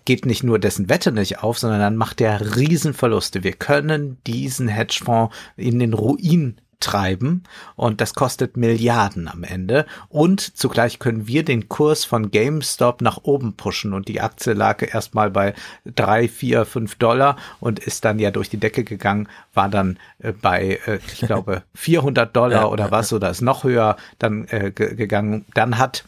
geht 0.05 0.27
nicht 0.27 0.43
nur 0.43 0.59
dessen 0.59 0.89
Wette 0.89 1.12
nicht 1.12 1.39
auf, 1.39 1.59
sondern 1.59 1.81
dann 1.81 1.97
macht 1.97 2.20
er 2.20 2.57
Riesenverluste. 2.57 3.45
Wir 3.45 3.53
können 3.53 4.19
diesen 4.27 4.69
Hedgefonds 4.69 5.35
in 5.57 5.79
den 5.79 5.95
Ruin 5.95 6.61
treiben. 6.81 7.44
Und 7.76 8.00
das 8.00 8.15
kostet 8.15 8.57
Milliarden 8.57 9.28
am 9.28 9.44
Ende. 9.44 9.86
Und 10.09 10.41
zugleich 10.41 10.99
können 10.99 11.26
wir 11.26 11.44
den 11.44 11.68
Kurs 11.68 12.05
von 12.05 12.31
GameStop 12.31 13.02
nach 13.02 13.18
oben 13.23 13.55
pushen. 13.55 13.92
Und 13.92 14.09
die 14.09 14.20
Aktie 14.20 14.55
lag 14.55 14.83
erstmal 14.83 15.31
bei 15.31 15.55
drei, 15.84 16.28
vier, 16.28 16.65
fünf 16.65 16.97
Dollar 16.97 17.36
und 17.60 17.78
ist 17.78 18.05
dann 18.05 18.18
ja 18.18 18.31
durch 18.31 18.49
die 18.49 18.59
Decke 18.59 18.84
gegangen, 18.84 19.28
war 19.55 19.68
dann 19.68 19.99
äh, 20.18 20.33
bei, 20.33 20.81
äh, 20.86 20.99
ich 21.12 21.20
glaube, 21.20 21.62
400 21.75 22.34
Dollar 22.34 22.70
oder 22.73 22.91
was 22.91 23.12
oder 23.12 23.31
ist 23.31 23.42
noch 23.42 23.65
höher 23.65 23.97
dann 24.18 24.47
äh, 24.49 24.70
gegangen. 24.73 25.44
Dann 25.55 25.78
hat 25.78 26.05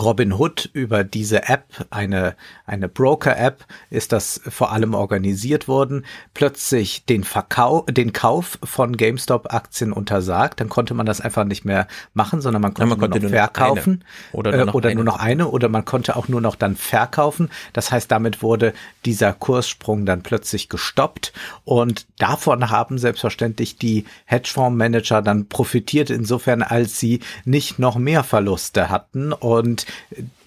Robin 0.00 0.32
Hood 0.32 0.70
über 0.72 1.04
diese 1.04 1.48
App, 1.48 1.86
eine, 1.90 2.34
eine 2.66 2.88
Broker-App, 2.88 3.64
ist 3.90 4.12
das 4.12 4.40
vor 4.48 4.72
allem 4.72 4.94
organisiert 4.94 5.68
worden, 5.68 6.04
plötzlich 6.34 7.04
den 7.04 7.24
Verkauf, 7.24 7.86
den 7.86 8.12
Kauf 8.12 8.58
von 8.62 8.96
GameStop-Aktien 8.96 9.92
untersagt. 9.92 10.60
Dann 10.60 10.68
konnte 10.68 10.94
man 10.94 11.06
das 11.06 11.20
einfach 11.20 11.44
nicht 11.44 11.64
mehr 11.64 11.86
machen, 12.14 12.40
sondern 12.40 12.62
man 12.62 12.74
konnte, 12.74 12.90
ja, 12.90 12.96
man 12.96 13.10
konnte 13.10 13.20
nur 13.20 13.30
noch 13.30 13.36
verkaufen 13.36 14.04
oder, 14.32 14.52
nur 14.56 14.66
noch, 14.66 14.74
äh, 14.74 14.76
oder 14.76 14.94
nur 14.94 15.04
noch 15.04 15.18
eine 15.18 15.48
oder 15.48 15.68
man 15.68 15.84
konnte 15.84 16.16
auch 16.16 16.28
nur 16.28 16.40
noch 16.40 16.56
dann 16.56 16.76
verkaufen. 16.76 17.50
Das 17.72 17.92
heißt, 17.92 18.10
damit 18.10 18.42
wurde 18.42 18.72
dieser 19.04 19.32
Kurssprung 19.32 20.06
dann 20.06 20.22
plötzlich 20.22 20.68
gestoppt 20.68 21.32
und 21.64 22.06
davon 22.18 22.70
haben 22.70 22.98
selbstverständlich 22.98 23.76
die 23.76 24.04
Hedgefondsmanager 24.24 25.22
dann 25.22 25.48
profitiert, 25.48 26.10
insofern 26.10 26.62
als 26.62 26.98
sie 26.98 27.20
nicht 27.44 27.78
noch 27.78 27.96
mehr 27.96 28.24
Verluste 28.24 28.88
hatten 28.88 29.32
und 29.32 29.86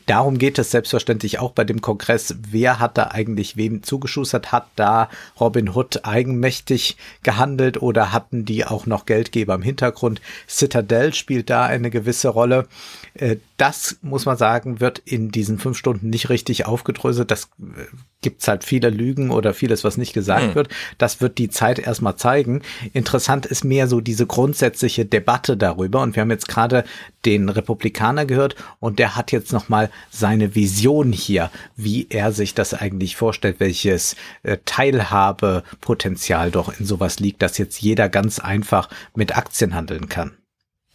Darum 0.06 0.38
geht 0.38 0.60
es 0.60 0.72
selbstverständlich 0.72 1.40
auch 1.40 1.52
bei 1.52 1.64
dem 1.64 1.80
Kongress. 1.80 2.36
Wer 2.52 2.80
hat 2.80 2.98
da 2.98 3.08
eigentlich 3.12 3.56
wem 3.56 3.84
zugeschustert? 3.84 4.52
Hat 4.52 4.68
da 4.76 5.10
Robin 5.40 5.70
Hood 5.70 6.04
eigenmächtig 6.04 6.98
gehandelt 7.24 7.82
oder 7.82 8.12
hatten 8.12 8.44
die 8.44 8.66
auch 8.66 8.86
noch 8.86 9.06
Geldgeber 9.06 9.56
im 9.56 9.62
Hintergrund? 9.62 10.20
Citadel 10.48 11.14
spielt 11.14 11.50
da 11.50 11.66
eine 11.66 11.90
gewisse 11.90 12.30
Rolle. 12.30 12.68
Äh, 13.16 13.38
das 13.58 13.98
muss 14.02 14.26
man 14.26 14.38
sagen, 14.38 14.80
wird 14.80 15.00
in 15.00 15.30
diesen 15.30 15.60
fünf 15.60 15.78
Stunden 15.78 16.10
nicht 16.10 16.30
richtig 16.30 16.66
aufgedröselt. 16.66 17.32
Das 17.32 17.46
äh, 17.60 17.86
gibt's 18.22 18.48
halt 18.48 18.64
viele 18.64 18.90
Lügen 18.90 19.30
oder 19.32 19.54
vieles, 19.54 19.84
was 19.84 19.98
nicht 19.98 20.14
gesagt 20.14 20.48
hm. 20.48 20.56
wird. 20.56 20.70
Das 20.98 21.22
wird 21.22 21.38
die 21.38 21.50
Zeit 21.50 21.80
erstmal 21.80 22.16
zeigen. 22.16 22.62
Interessant 22.94 23.46
ist 23.46 23.64
mehr 23.64 23.88
so 23.88 24.02
diese 24.02 24.26
grundsätzliche 24.26 25.06
Debatte 25.06 25.58
darüber. 25.58 26.02
Und 26.02 26.16
wir 26.16 26.22
haben 26.22 26.32
jetzt 26.32 26.48
gerade 26.48 26.84
den 27.26 27.50
Republikaner 27.50 28.26
gehört 28.26 28.56
und 28.80 29.00
der 29.00 29.16
hat 29.16 29.32
jetzt 29.32 29.54
nochmal 29.54 29.90
seine 30.10 30.56
Vision 30.56 31.12
hier, 31.12 31.52
wie 31.76 32.08
er 32.10 32.32
sich 32.32 32.54
das 32.54 32.74
eigentlich 32.74 33.16
vorstellt, 33.16 33.60
welches 33.60 34.16
äh, 34.44 34.58
Teilhabepotenzial 34.66 36.52
doch 36.52 36.80
in 36.80 36.86
sowas 36.86 37.20
liegt, 37.20 37.42
dass 37.42 37.58
jetzt 37.58 37.82
jeder 37.82 38.10
ganz 38.10 38.40
einfach 38.40 38.90
mit 39.16 39.38
Aktien 39.38 39.76
handeln 39.76 40.10
kann. 40.10 40.38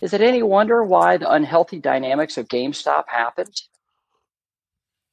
Is 0.01 0.12
it 0.12 0.20
any 0.20 0.43
wonder 0.44 0.85
why 0.85 1.17
the 1.17 1.31
unhealthy 1.31 1.81
dynamics 1.81 2.39
of 2.39 2.47
GameStop 2.47 3.09
happened? 3.09 3.62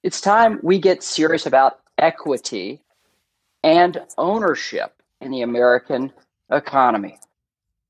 It's 0.03 0.21
time 0.21 0.59
we 0.61 0.77
get 0.77 1.01
serious 1.01 1.47
about 1.47 1.79
equity 1.97 2.83
and 3.63 3.99
ownership 4.19 5.01
in 5.21 5.31
the 5.31 5.41
American 5.41 6.13
economy. 6.51 7.17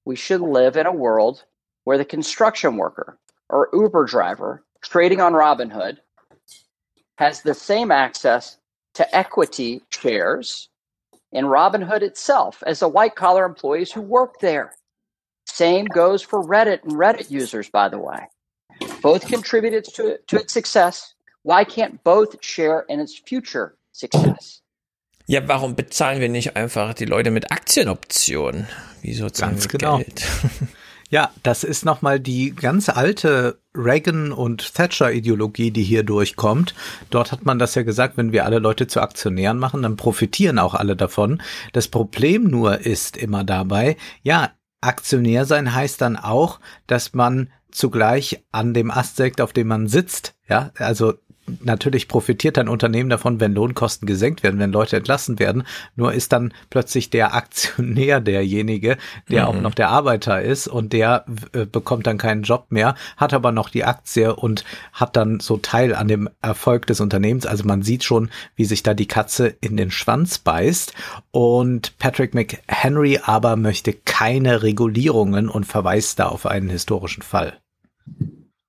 We 0.06 0.16
should 0.16 0.40
live 0.40 0.78
in 0.78 0.86
a 0.86 0.94
world 0.94 1.44
where 1.84 1.98
the 1.98 2.06
construction 2.06 2.78
worker 2.78 3.18
or 3.50 3.70
Uber 3.74 4.06
driver 4.06 4.64
trading 4.82 5.20
on 5.20 5.34
Robinhood 5.34 5.98
has 7.18 7.42
the 7.42 7.54
same 7.54 7.92
access 7.92 8.58
to 8.94 9.16
equity 9.16 9.82
shares 9.90 10.70
in 11.34 11.44
Robinhood 11.44 12.04
itself 12.04 12.64
as 12.66 12.80
the 12.80 12.88
white 12.88 13.16
collar 13.16 13.46
employees 13.46 13.92
who 13.92 14.02
work 14.02 14.40
there. 14.40 14.72
Same 15.46 15.86
goes 15.86 16.22
for 16.22 16.44
Reddit 16.44 16.84
and 16.84 16.94
Reddit 16.94 17.30
users, 17.30 17.70
by 17.70 17.90
the 17.90 17.98
way. 17.98 18.28
Both 19.02 19.28
contributed 19.28 19.86
to, 19.96 20.18
to 20.28 20.38
its 20.38 20.54
success. 20.54 21.16
Why 21.44 21.64
can't 21.64 22.04
both 22.04 22.44
share 22.44 22.86
in 22.90 23.00
its 23.00 23.16
future 23.16 23.78
success? 23.92 24.62
Ja, 25.28 25.48
warum 25.48 25.76
bezahlen 25.76 26.20
wir 26.20 26.30
nicht 26.30 26.56
einfach 26.56 26.94
die 26.94 27.06
Leute 27.06 27.32
mit 27.32 27.52
Aktienoptionen? 27.52 28.68
Wie 29.02 29.14
sozusagen 29.14 29.54
Ganz 29.54 29.68
genau. 29.68 29.98
Geld? 29.98 30.24
Ja, 31.12 31.32
das 31.44 31.64
ist 31.64 31.86
nochmal 31.86 32.20
die 32.20 32.56
ganz 32.56 32.90
alte 32.90 33.60
Reagan- 33.76 34.32
und 34.32 34.74
Thatcher-Ideologie, 34.74 35.70
die 35.70 35.84
hier 35.84 36.02
durchkommt. 36.02 36.74
Dort 37.12 37.32
hat 37.32 37.46
man 37.46 37.60
das 37.60 37.76
ja 37.76 37.84
gesagt, 37.84 38.18
wenn 38.18 38.32
wir 38.32 38.44
alle 38.44 38.58
Leute 38.58 38.88
zu 38.88 39.02
Aktionären 39.02 39.60
machen, 39.60 39.84
dann 39.84 39.98
profitieren 39.98 40.58
auch 40.58 40.74
alle 40.74 40.96
davon. 40.96 41.42
Das 41.74 41.90
Problem 41.90 42.46
nur 42.46 42.80
ist 42.80 43.18
immer 43.18 43.44
dabei, 43.44 43.98
ja, 44.24 44.52
Aktionär 44.86 45.46
sein 45.46 45.74
heißt 45.74 46.02
dann 46.02 46.18
auch, 46.18 46.60
dass 46.88 47.14
man 47.14 47.50
zugleich 47.72 48.44
an 48.52 48.74
dem 48.74 48.90
Astsekt, 48.90 49.42
auf 49.42 49.52
dem 49.52 49.68
man 49.68 49.88
sitzt, 49.88 50.36
ja, 50.48 50.72
also 50.78 51.16
natürlich 51.64 52.08
profitiert 52.08 52.58
ein 52.58 52.70
Unternehmen 52.70 53.10
davon, 53.10 53.40
wenn 53.40 53.54
Lohnkosten 53.54 54.08
gesenkt 54.08 54.44
werden, 54.44 54.60
wenn 54.60 54.72
Leute 54.72 54.98
entlassen 54.98 55.40
werden. 55.40 55.64
Nur 55.96 56.14
ist 56.14 56.32
dann 56.32 56.54
plötzlich 56.70 57.10
der 57.10 57.34
Aktionär 57.36 58.20
derjenige, 58.20 58.98
der 59.30 59.44
mhm. 59.44 59.48
auch 59.50 59.62
noch 59.62 59.74
der 59.74 59.90
Arbeiter 59.90 60.42
ist 60.42 60.68
und 60.68 60.94
der 60.94 61.26
äh, 61.54 61.66
bekommt 61.66 62.08
dann 62.08 62.18
keinen 62.18 62.44
Job 62.44 62.68
mehr, 62.70 62.96
hat 63.18 63.34
aber 63.34 63.52
noch 63.52 63.70
die 63.70 63.84
Aktie 63.84 64.36
und 64.36 64.64
hat 64.94 65.16
dann 65.16 65.40
so 65.40 65.58
Teil 65.58 65.94
an 65.94 66.08
dem 66.08 66.30
Erfolg 66.42 66.88
des 66.88 67.00
Unternehmens. 67.00 67.46
Also 67.46 67.64
man 67.66 67.84
sieht 67.84 68.04
schon, 68.04 68.30
wie 68.56 68.66
sich 68.66 68.84
da 68.84 68.94
die 68.94 69.08
Katze 69.08 69.56
in 69.62 69.78
den 69.78 69.92
Schwanz 69.92 70.40
beißt. 70.40 70.94
Und 71.32 71.98
Patrick 72.00 72.34
McHenry 72.34 73.20
aber 73.24 73.56
möchte 73.56 73.94
keine 73.94 74.64
Regulierungen 74.64 75.50
und 75.50 75.66
verweist 75.66 76.20
da 76.20 76.28
auf 76.28 76.46
einen 76.46 76.70
historischen 76.70 77.22
Fall. 77.22 77.60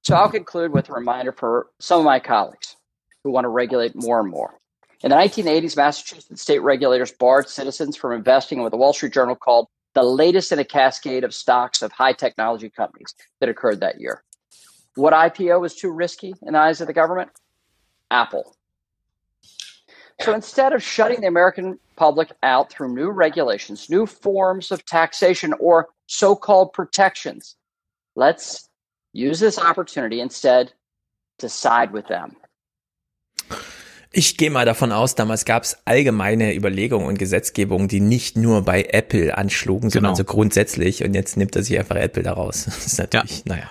So 0.07 0.15
I'll 0.15 0.31
conclude 0.31 0.71
with 0.71 0.89
a 0.89 0.93
reminder 0.93 1.33
for 1.33 1.67
some 1.81 1.99
of 1.99 2.05
my 2.05 2.21
colleagues 2.21 2.77
who 3.25 3.33
want 3.33 3.45
to 3.45 3.49
regulate 3.49 3.97
more 3.97 4.21
and 4.21 4.31
more. 4.31 4.61
In 5.03 5.11
the 5.11 5.17
1980s, 5.17 5.77
Massachusetts 5.77 6.41
state 6.41 6.61
regulators 6.61 7.11
barred 7.11 7.49
citizens 7.49 7.97
from 7.97 8.13
investing 8.13 8.59
in 8.59 8.63
what 8.63 8.71
the 8.71 8.77
Wall 8.77 8.93
Street 8.93 9.13
Journal 9.13 9.35
called 9.35 9.67
the 9.95 10.05
latest 10.05 10.53
in 10.53 10.61
a 10.61 10.65
cascade 10.65 11.25
of 11.25 11.35
stocks 11.35 11.83
of 11.83 11.91
high 11.91 12.13
technology 12.13 12.71
companies 12.71 13.17
that 13.41 13.49
occurred 13.49 13.81
that 13.81 14.01
year. 14.01 14.23
What 14.95 15.13
IPO 15.13 15.61
was 15.61 15.75
too 15.75 15.91
risky 15.91 16.37
in 16.41 16.53
the 16.53 16.61
eyes 16.61 16.81
of 16.81 16.87
the 16.87 16.93
government? 16.93 17.31
Apple. 18.09 18.55
So 20.21 20.33
instead 20.33 20.73
of 20.73 20.85
shutting 20.85 21.23
the 21.23 21.27
American 21.27 21.81
public 21.97 22.31
out 22.45 22.71
through 22.71 22.95
new 22.95 23.11
regulations, 23.11 23.91
new 23.91 24.07
forms 24.07 24.71
of 24.71 24.85
taxation, 24.85 25.53
or 25.59 25.89
so 26.07 26.37
called 26.37 26.75
protections, 26.75 27.57
let's 28.15 28.69
Use 29.17 29.41
this 29.41 29.59
opportunity 29.59 30.21
instead 30.21 30.75
to 31.39 31.49
side 31.49 31.93
with 31.93 32.05
them. 32.07 32.37
Ich 34.13 34.37
gehe 34.37 34.51
mal 34.51 34.65
davon 34.65 34.93
aus, 34.93 35.15
damals 35.15 35.45
gab 35.45 35.65
es 35.65 35.79
allgemeine 35.85 36.55
Überlegungen 36.55 37.07
und 37.07 37.19
Gesetzgebungen, 37.19 37.89
die 37.89 38.01
nicht 38.01 38.37
nur 38.37 38.63
bei 38.63 38.85
Apple 38.85 39.37
anschlugen, 39.37 39.91
sondern 39.91 40.15
genau. 40.15 40.17
so 40.17 40.25
grundsätzlich. 40.25 41.05
Und 41.05 41.15
jetzt 41.15 41.37
nimmt 41.37 41.55
er 41.55 41.63
sich 41.63 41.79
einfach 41.79 41.97
Apple 41.97 42.23
daraus. 42.23 42.65
Das 42.65 42.87
ist 42.87 42.99
natürlich, 42.99 43.39
ja. 43.39 43.55
naja. 43.55 43.71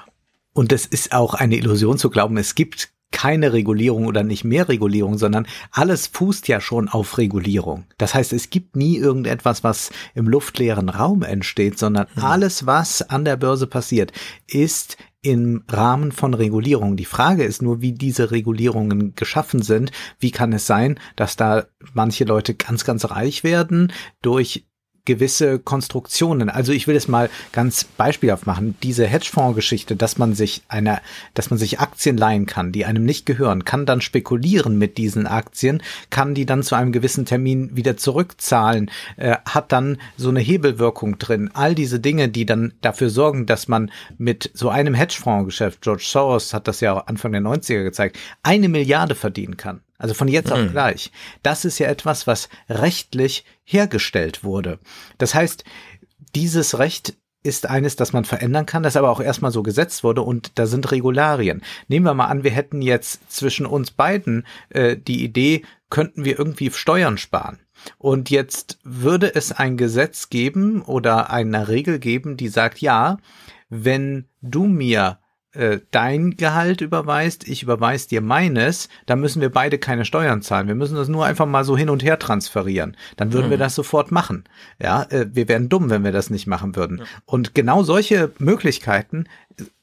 Und 0.54 0.72
es 0.72 0.86
ist 0.86 1.14
auch 1.14 1.34
eine 1.34 1.56
Illusion 1.56 1.98
zu 1.98 2.10
glauben, 2.10 2.38
es 2.38 2.56
gibt 2.56 2.90
keine 3.12 3.54
Regulierung 3.54 4.06
oder 4.06 4.24
nicht 4.24 4.44
mehr 4.44 4.68
Regulierung, 4.68 5.18
sondern 5.18 5.48
alles 5.72 6.08
fußt 6.08 6.48
ja 6.48 6.60
schon 6.60 6.90
auf 6.90 7.18
Regulierung. 7.18 7.86
Das 7.98 8.14
heißt, 8.14 8.34
es 8.34 8.50
gibt 8.50 8.76
nie 8.76 8.98
irgendetwas, 8.98 9.64
was 9.64 9.90
im 10.16 10.28
luftleeren 10.28 10.90
Raum 10.90 11.24
entsteht, 11.24 11.80
sondern 11.80 12.08
hm. 12.14 12.24
alles, 12.24 12.66
was 12.66 13.02
an 13.02 13.26
der 13.26 13.38
Börse 13.38 13.68
passiert, 13.68 14.12
ist 14.48 14.98
im 15.26 15.64
Rahmen 15.68 16.12
von 16.12 16.36
Regulierung. 16.36 16.98
Die 16.98 17.06
Frage 17.06 17.44
ist 17.44 17.62
nur, 17.62 17.82
wie 17.82 17.94
diese 17.94 18.30
Regulierungen 18.30 19.16
geschaffen 19.16 19.62
sind. 19.62 19.92
Wie 20.20 20.30
kann 20.30 20.54
es 20.54 20.68
sein, 20.68 21.00
dass 21.16 21.36
da 21.36 21.66
manche 21.94 22.26
Leute 22.26 22.54
ganz, 22.54 22.86
ganz 22.86 23.10
reich 23.10 23.44
werden 23.44 23.92
durch 24.22 24.68
gewisse 25.06 25.60
Konstruktionen. 25.60 26.50
Also 26.50 26.72
ich 26.72 26.88
will 26.88 26.96
es 26.96 27.08
mal 27.08 27.30
ganz 27.52 27.84
beispielhaft 27.84 28.46
machen. 28.46 28.76
Diese 28.84 29.06
Hedgefonds-Geschichte, 29.06 29.96
dass 29.96 30.18
man 30.18 30.34
sich 30.34 30.64
einer, 30.68 31.02
dass 31.34 31.50
man 31.50 31.60
sich 31.60 31.80
Aktien 31.80 32.18
leihen 32.18 32.46
kann, 32.46 32.72
die 32.72 32.86
einem 32.86 33.06
nicht 33.06 33.26
gehören, 33.26 33.64
kann 33.64 33.86
dann 33.86 34.02
spekulieren 34.02 34.78
mit 34.78 34.98
diesen 34.98 35.28
Aktien, 35.28 35.82
kann 36.10 36.36
die 36.36 36.46
dann 36.46 36.64
zu 36.64 36.76
einem 36.76 36.92
gewissen 36.92 37.26
Termin 37.26 37.76
wieder 37.76 37.98
zurückzahlen, 37.98 38.92
äh, 39.18 39.38
hat 39.48 39.72
dann 39.72 39.98
so 40.18 40.30
eine 40.30 40.40
Hebelwirkung 40.40 41.18
drin. 41.18 41.50
All 41.54 41.76
diese 41.76 42.00
Dinge, 42.00 42.30
die 42.30 42.46
dann 42.46 42.74
dafür 42.82 43.10
sorgen, 43.10 43.46
dass 43.46 43.68
man 43.68 43.92
mit 44.18 44.50
so 44.54 44.70
einem 44.70 44.94
Hedgefonds-Geschäft, 44.94 45.82
George 45.82 46.04
Soros 46.06 46.54
hat 46.54 46.68
das 46.68 46.82
ja 46.82 46.98
Anfang 46.98 47.32
der 47.32 47.42
90er 47.42 47.84
gezeigt, 47.84 48.18
eine 48.44 48.70
Milliarde 48.70 49.16
verdienen 49.16 49.58
kann. 49.58 49.82
Also 49.98 50.14
von 50.14 50.28
jetzt 50.28 50.52
auf 50.52 50.60
mhm. 50.60 50.72
gleich. 50.72 51.12
Das 51.44 51.66
ist 51.66 51.80
ja 51.80 51.88
etwas, 51.88 52.28
was 52.28 52.50
rechtlich 52.70 53.46
hergestellt 53.64 54.44
wurde. 54.44 54.80
Das 55.18 55.34
heißt, 55.34 55.64
dieses 56.36 56.80
Recht 56.80 57.16
ist 57.44 57.70
eines, 57.70 57.96
das 57.96 58.12
man 58.12 58.26
verändern 58.26 58.66
kann, 58.66 58.84
das 58.84 58.98
aber 58.98 59.12
auch 59.12 59.22
erstmal 59.22 59.52
so 59.52 59.62
gesetzt 59.62 60.04
wurde 60.04 60.24
und 60.24 60.54
da 60.56 60.66
sind 60.66 60.92
Regularien. 60.92 61.62
Nehmen 61.88 62.06
wir 62.06 62.16
mal 62.16 62.26
an, 62.26 62.44
wir 62.44 62.52
hätten 62.52 62.82
jetzt 62.82 63.32
zwischen 63.32 63.68
uns 63.68 63.92
beiden 63.92 64.48
äh, 64.70 64.98
die 64.98 65.24
Idee, 65.24 65.64
könnten 65.90 66.26
wir 66.26 66.40
irgendwie 66.40 66.72
Steuern 66.72 67.20
sparen. 67.20 67.60
Und 68.00 68.32
jetzt 68.32 68.80
würde 68.84 69.36
es 69.36 69.52
ein 69.52 69.78
Gesetz 69.78 70.30
geben 70.30 70.82
oder 70.82 71.30
eine 71.30 71.68
Regel 71.68 72.00
geben, 72.00 72.36
die 72.36 72.48
sagt, 72.48 72.80
ja, 72.80 73.18
wenn 73.70 74.28
du 74.42 74.66
mir 74.66 75.20
äh, 75.56 75.80
dein 75.92 76.38
Gehalt 76.38 76.82
überweist, 76.82 77.48
ich 77.48 77.64
überweise 77.64 78.08
dir 78.10 78.22
meines, 78.22 78.90
dann 79.06 79.20
müssen 79.20 79.42
wir 79.42 79.52
beide 79.52 79.78
keine 79.78 80.06
Steuern 80.06 80.42
zahlen. 80.42 80.68
Wir 80.68 80.76
müssen 80.76 80.96
das 80.96 81.08
nur 81.08 81.26
einfach 81.26 81.46
mal 81.46 81.64
so 81.64 81.78
hin 81.78 81.90
und 81.90 82.04
her 82.04 82.20
transferieren. 82.20 82.96
Dann 83.18 83.34
würden 83.34 83.48
mhm. 83.48 83.52
wir 83.52 83.58
das 83.58 83.76
sofort 83.76 84.12
machen. 84.12 84.44
Ja, 84.82 85.04
äh, 85.04 85.28
wir 85.32 85.48
wären 85.48 85.70
dumm, 85.70 85.90
wenn 85.90 86.04
wir 86.04 86.12
das 86.12 86.30
nicht 86.30 86.48
machen 86.48 86.76
würden. 86.76 87.00
Ja. 87.00 87.06
Und 87.26 87.56
genau 87.56 87.84
solche 87.84 88.32
Möglichkeiten 88.38 89.26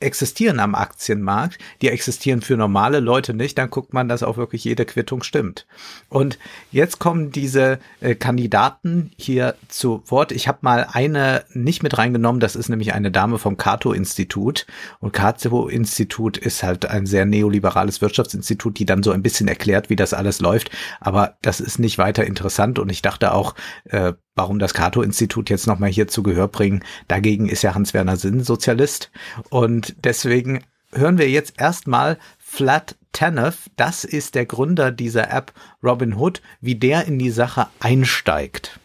existieren 0.00 0.60
am 0.60 0.74
Aktienmarkt, 0.74 1.58
die 1.80 1.88
existieren 1.88 2.42
für 2.42 2.56
normale 2.56 3.00
Leute 3.00 3.34
nicht, 3.34 3.58
dann 3.58 3.70
guckt 3.70 3.92
man, 3.92 4.08
dass 4.08 4.22
auch 4.22 4.36
wirklich 4.36 4.64
jede 4.64 4.84
Quittung 4.84 5.22
stimmt. 5.22 5.66
Und 6.08 6.38
jetzt 6.70 6.98
kommen 6.98 7.30
diese 7.30 7.78
äh, 8.00 8.14
Kandidaten 8.14 9.12
hier 9.16 9.54
zu 9.68 10.02
Wort. 10.06 10.32
Ich 10.32 10.48
habe 10.48 10.58
mal 10.62 10.86
eine 10.92 11.44
nicht 11.52 11.82
mit 11.82 11.96
reingenommen, 11.98 12.40
das 12.40 12.56
ist 12.56 12.68
nämlich 12.68 12.92
eine 12.92 13.10
Dame 13.10 13.38
vom 13.38 13.56
Cato-Institut. 13.56 14.66
Und 15.00 15.12
Cato-Institut 15.12 16.36
ist 16.36 16.62
halt 16.62 16.86
ein 16.86 17.06
sehr 17.06 17.24
neoliberales 17.24 18.00
Wirtschaftsinstitut, 18.00 18.78
die 18.78 18.86
dann 18.86 19.02
so 19.02 19.12
ein 19.12 19.22
bisschen 19.22 19.48
erklärt, 19.48 19.90
wie 19.90 19.96
das 19.96 20.14
alles 20.14 20.40
läuft. 20.40 20.70
Aber 21.00 21.36
das 21.42 21.60
ist 21.60 21.78
nicht 21.78 21.98
weiter 21.98 22.24
interessant 22.24 22.78
und 22.78 22.90
ich 22.90 23.02
dachte 23.02 23.32
auch, 23.32 23.54
äh, 23.84 24.12
warum 24.34 24.58
das 24.58 24.74
Cato-Institut 24.74 25.50
jetzt 25.50 25.66
nochmal 25.66 25.90
hier 25.90 26.08
zu 26.08 26.22
Gehör 26.22 26.48
bringen. 26.48 26.84
Dagegen 27.08 27.48
ist 27.48 27.62
ja 27.62 27.74
Hans-Werner 27.74 28.16
Sinn 28.16 28.42
Sozialist. 28.42 29.10
Und 29.50 29.94
deswegen 30.04 30.64
hören 30.92 31.18
wir 31.18 31.28
jetzt 31.28 31.60
erstmal 31.60 32.18
Flat 32.38 32.96
Tanev, 33.12 33.68
das 33.76 34.04
ist 34.04 34.34
der 34.34 34.46
Gründer 34.46 34.90
dieser 34.90 35.30
App 35.30 35.52
Robinhood, 35.82 36.40
wie 36.60 36.76
der 36.76 37.06
in 37.06 37.18
die 37.18 37.30
Sache 37.30 37.68
einsteigt. 37.80 38.78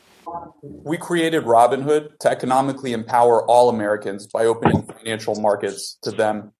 We 0.62 0.98
created 0.98 1.46
Robinhood 1.46 2.20
to 2.20 2.30
economically 2.30 2.94
empower 2.94 3.50
all 3.50 3.70
Americans 3.70 4.28
by 4.28 4.48
opening 4.48 4.84
financial 4.84 5.40
markets 5.40 5.98
to 6.02 6.12
them. 6.12 6.52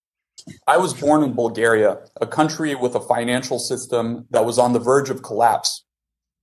I 0.66 0.78
was 0.78 0.94
born 0.94 1.24
in 1.24 1.36
Bulgaria, 1.36 2.00
a 2.22 2.28
country 2.28 2.76
with 2.76 2.96
a 2.96 3.02
financial 3.02 3.60
system 3.60 4.26
that 4.32 4.46
was 4.46 4.58
on 4.58 4.72
the 4.74 4.80
verge 4.80 5.10
of 5.10 5.22
collapse. 5.22 5.84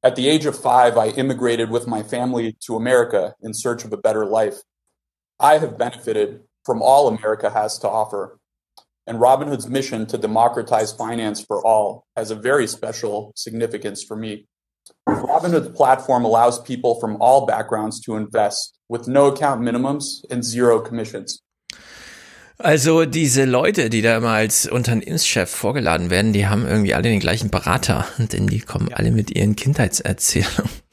At 0.05 0.17
the 0.17 0.29
age 0.29 0.45
of 0.45 0.59
five, 0.59 0.99
I 0.99 1.09
immigrated 1.09 1.71
with 1.71 1.87
my 1.87 2.03
family 2.03 2.59
to 2.67 2.77
America 2.77 3.35
in 3.41 3.55
search 3.55 3.87
of 3.87 3.93
a 3.95 3.97
better 3.97 4.27
life. 4.27 4.61
I 5.41 5.57
have 5.57 5.79
benefited 5.79 6.43
from 6.63 6.83
all 6.83 7.09
America 7.09 7.49
has 7.49 7.79
to 7.79 7.89
offer. 7.89 8.39
And 9.07 9.19
Robinhood's 9.19 9.67
mission 9.67 10.05
to 10.09 10.19
democratize 10.19 10.93
finance 10.93 11.43
for 11.43 11.65
all 11.67 12.05
has 12.17 12.31
a 12.31 12.35
very 12.35 12.67
special 12.67 13.33
significance 13.35 14.05
for 14.05 14.15
me. 14.15 14.47
Robinhood's 15.09 15.75
platform 15.75 16.27
allows 16.27 16.61
people 16.61 17.01
from 17.01 17.17
all 17.19 17.47
backgrounds 17.47 17.99
to 18.03 18.17
invest 18.17 18.79
with 18.91 19.09
no 19.09 19.29
account 19.29 19.63
minimums 19.63 20.23
and 20.31 20.45
zero 20.45 20.81
commissions. 20.81 21.41
Also 22.59 23.05
diese 23.05 23.45
Leute, 23.45 23.91
die 23.91 24.01
da 24.01 24.17
immer 24.17 24.31
als 24.31 24.67
Unternehmenschef 24.67 25.51
vorgeladen 25.51 26.11
werden, 26.11 26.33
die 26.33 26.47
haben 26.47 26.67
irgendwie 26.67 26.95
alle 26.95 27.09
den 27.09 27.21
gleichen 27.21 27.51
Berater, 27.51 28.07
denn 28.19 28.47
die 28.47 28.61
kommen 28.61 28.93
alle 28.93 29.11
mit 29.11 29.31
ihren 29.31 29.57
Kindheitserzählungen. 29.57 30.84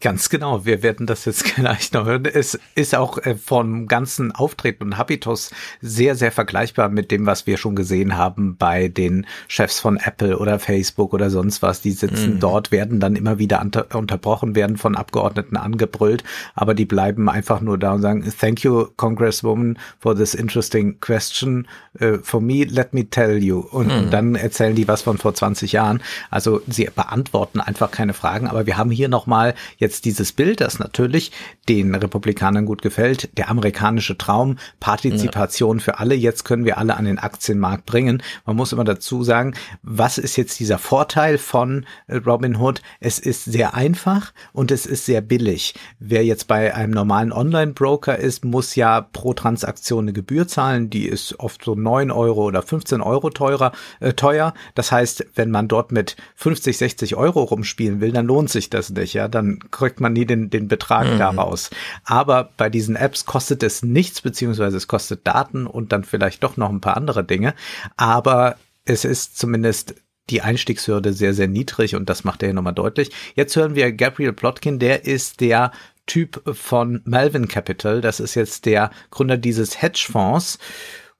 Ganz 0.00 0.28
genau, 0.28 0.64
wir 0.64 0.82
werden 0.82 1.06
das 1.06 1.24
jetzt 1.24 1.44
gleich 1.56 1.92
noch 1.92 2.06
hören. 2.06 2.24
Es 2.24 2.58
ist 2.74 2.94
auch 2.94 3.18
äh, 3.18 3.36
vom 3.36 3.86
ganzen 3.86 4.32
Auftreten 4.32 4.84
und 4.84 4.98
Habitus 4.98 5.50
sehr, 5.80 6.14
sehr 6.14 6.32
vergleichbar 6.32 6.88
mit 6.88 7.10
dem, 7.10 7.26
was 7.26 7.46
wir 7.46 7.56
schon 7.56 7.76
gesehen 7.76 8.16
haben 8.16 8.56
bei 8.56 8.88
den 8.88 9.26
Chefs 9.48 9.80
von 9.80 9.96
Apple 9.96 10.38
oder 10.38 10.58
Facebook 10.58 11.12
oder 11.12 11.30
sonst 11.30 11.62
was. 11.62 11.80
Die 11.80 11.92
sitzen 11.92 12.34
mhm. 12.34 12.40
dort, 12.40 12.72
werden 12.72 13.00
dann 13.00 13.16
immer 13.16 13.38
wieder 13.38 13.64
unterbrochen, 13.92 14.54
werden 14.54 14.76
von 14.76 14.96
Abgeordneten 14.96 15.56
angebrüllt, 15.56 16.24
aber 16.54 16.74
die 16.74 16.86
bleiben 16.86 17.28
einfach 17.28 17.60
nur 17.60 17.78
da 17.78 17.92
und 17.92 18.02
sagen, 18.02 18.24
thank 18.38 18.64
you, 18.64 18.86
Congresswoman, 18.96 19.78
for 19.98 20.16
this 20.16 20.34
interesting 20.34 21.00
question. 21.00 21.66
Uh, 22.00 22.18
for 22.22 22.40
me, 22.40 22.64
let 22.64 22.92
me 22.92 23.08
tell 23.08 23.42
you. 23.42 23.60
Und, 23.60 23.86
mhm. 23.86 23.98
und 23.98 24.10
dann 24.12 24.34
erzählen 24.34 24.74
die 24.74 24.88
was 24.88 25.02
von 25.02 25.18
vor 25.18 25.34
20 25.34 25.72
Jahren. 25.72 26.02
Also 26.30 26.60
sie 26.66 26.88
beantworten 26.94 27.60
einfach 27.60 27.90
keine 27.90 28.14
Fragen, 28.14 28.46
aber 28.46 28.66
wir 28.66 28.76
haben 28.76 28.90
hier 28.90 29.08
nochmal 29.08 29.54
jetzt 29.76 30.04
dieses 30.04 30.32
Bild, 30.32 30.60
das 30.60 30.78
natürlich 30.78 31.32
den 31.68 31.94
Republikanern 31.94 32.66
gut 32.66 32.82
gefällt, 32.82 33.36
der 33.36 33.50
amerikanische 33.50 34.16
Traum, 34.16 34.56
Partizipation 34.80 35.78
ja. 35.78 35.84
für 35.84 35.98
alle, 35.98 36.14
jetzt 36.14 36.44
können 36.44 36.64
wir 36.64 36.78
alle 36.78 36.96
an 36.96 37.04
den 37.04 37.18
Aktienmarkt 37.18 37.86
bringen. 37.86 38.22
Man 38.44 38.56
muss 38.56 38.72
immer 38.72 38.84
dazu 38.84 39.22
sagen, 39.24 39.54
was 39.82 40.18
ist 40.18 40.36
jetzt 40.36 40.60
dieser 40.60 40.78
Vorteil 40.78 41.38
von 41.38 41.86
äh, 42.06 42.16
Robinhood? 42.16 42.82
Es 43.00 43.18
ist 43.18 43.44
sehr 43.44 43.74
einfach 43.74 44.32
und 44.52 44.70
es 44.70 44.86
ist 44.86 45.06
sehr 45.06 45.20
billig. 45.20 45.74
Wer 45.98 46.24
jetzt 46.24 46.48
bei 46.48 46.74
einem 46.74 46.92
normalen 46.92 47.32
Online-Broker 47.32 48.18
ist, 48.18 48.44
muss 48.44 48.74
ja 48.74 49.00
pro 49.00 49.34
Transaktion 49.34 50.04
eine 50.04 50.12
Gebühr 50.12 50.48
zahlen, 50.48 50.90
die 50.90 51.06
ist 51.06 51.38
oft 51.38 51.64
so 51.64 51.74
neun 51.74 52.10
Euro 52.10 52.44
oder 52.44 52.62
15 52.62 53.00
Euro 53.00 53.30
teurer, 53.30 53.72
äh, 54.00 54.12
teuer. 54.12 54.54
Das 54.74 54.92
heißt, 54.92 55.26
wenn 55.34 55.50
man 55.50 55.68
dort 55.68 55.92
mit 55.92 56.16
50, 56.36 56.78
60 56.78 57.16
Euro 57.16 57.42
rumspielen 57.42 58.00
will, 58.00 58.12
dann 58.12 58.26
lohnt 58.26 58.50
sich 58.50 58.70
das 58.70 58.90
nicht, 58.90 59.14
ja. 59.14 59.28
Dann 59.28 59.60
kriegt 59.70 60.00
man 60.00 60.12
nie 60.12 60.26
den, 60.26 60.50
den 60.50 60.68
Betrag 60.68 61.12
mhm. 61.12 61.18
daraus. 61.18 61.70
Aber 62.04 62.50
bei 62.56 62.70
diesen 62.70 62.96
Apps 62.96 63.24
kostet 63.24 63.62
es 63.62 63.82
nichts, 63.82 64.20
beziehungsweise 64.20 64.76
es 64.76 64.88
kostet 64.88 65.26
Daten 65.26 65.66
und 65.66 65.92
dann 65.92 66.04
vielleicht 66.04 66.42
doch 66.42 66.56
noch 66.56 66.70
ein 66.70 66.80
paar 66.80 66.96
andere 66.96 67.24
Dinge. 67.24 67.54
Aber 67.96 68.56
es 68.84 69.04
ist 69.04 69.38
zumindest 69.38 69.94
die 70.30 70.42
Einstiegshürde 70.42 71.12
sehr, 71.12 71.34
sehr 71.34 71.48
niedrig 71.48 71.94
und 71.94 72.08
das 72.10 72.24
macht 72.24 72.42
er 72.42 72.48
hier 72.48 72.54
nochmal 72.54 72.74
deutlich. 72.74 73.10
Jetzt 73.34 73.54
hören 73.56 73.74
wir 73.74 73.92
Gabriel 73.92 74.32
Plotkin, 74.32 74.78
der 74.78 75.04
ist 75.04 75.40
der 75.40 75.70
Typ 76.06 76.42
von 76.56 77.02
Melvin 77.04 77.48
Capital. 77.48 78.00
Das 78.00 78.20
ist 78.20 78.34
jetzt 78.34 78.64
der 78.64 78.90
Gründer 79.10 79.36
dieses 79.36 79.82
Hedgefonds. 79.82 80.58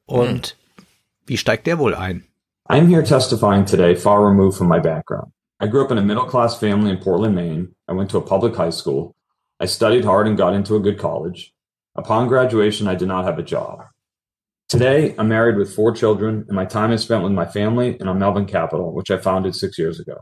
Und 0.07 0.57
mhm. 0.77 0.83
wie 1.27 1.37
steigt 1.37 1.67
der 1.67 1.79
wohl 1.79 1.95
ein? 1.95 2.25
I'm 2.69 2.89
here 2.89 3.03
testifying 3.03 3.65
today 3.65 3.95
far 3.95 4.25
removed 4.25 4.57
from 4.57 4.69
my 4.69 4.81
background. 4.81 5.33
I 5.59 5.67
grew 5.69 5.83
up 5.83 5.91
in 5.91 5.97
a 5.97 6.03
middle 6.03 6.27
class 6.27 6.61
family 6.61 6.91
in 6.91 6.99
Portland, 6.99 7.35
Maine. 7.35 7.75
I 7.89 7.93
went 7.93 8.11
to 8.11 8.19
a 8.19 8.23
public 8.23 8.55
high 8.55 8.71
school. 8.71 9.17
I 9.59 9.65
studied 9.65 10.05
hard 10.05 10.27
and 10.27 10.37
got 10.37 10.53
into 10.53 10.77
a 10.77 10.81
good 10.81 10.99
college. 10.99 11.55
Upon 11.95 12.29
graduation, 12.29 12.87
I 12.89 12.95
did 12.95 13.09
not 13.09 13.25
have 13.25 13.39
a 13.39 13.43
job. 13.43 13.85
Today, 14.69 15.15
I'm 15.17 15.29
married 15.29 15.57
with 15.57 15.75
four 15.75 15.93
children, 15.93 16.45
and 16.47 16.55
my 16.55 16.67
time 16.67 16.93
is 16.93 17.03
spent 17.03 17.23
with 17.23 17.33
my 17.33 17.47
family 17.47 17.97
and 17.99 18.07
on 18.07 18.19
Melvin 18.19 18.45
Capital, 18.45 18.93
which 18.93 19.11
I 19.11 19.17
founded 19.17 19.55
six 19.55 19.79
years 19.79 19.99
ago. 19.99 20.19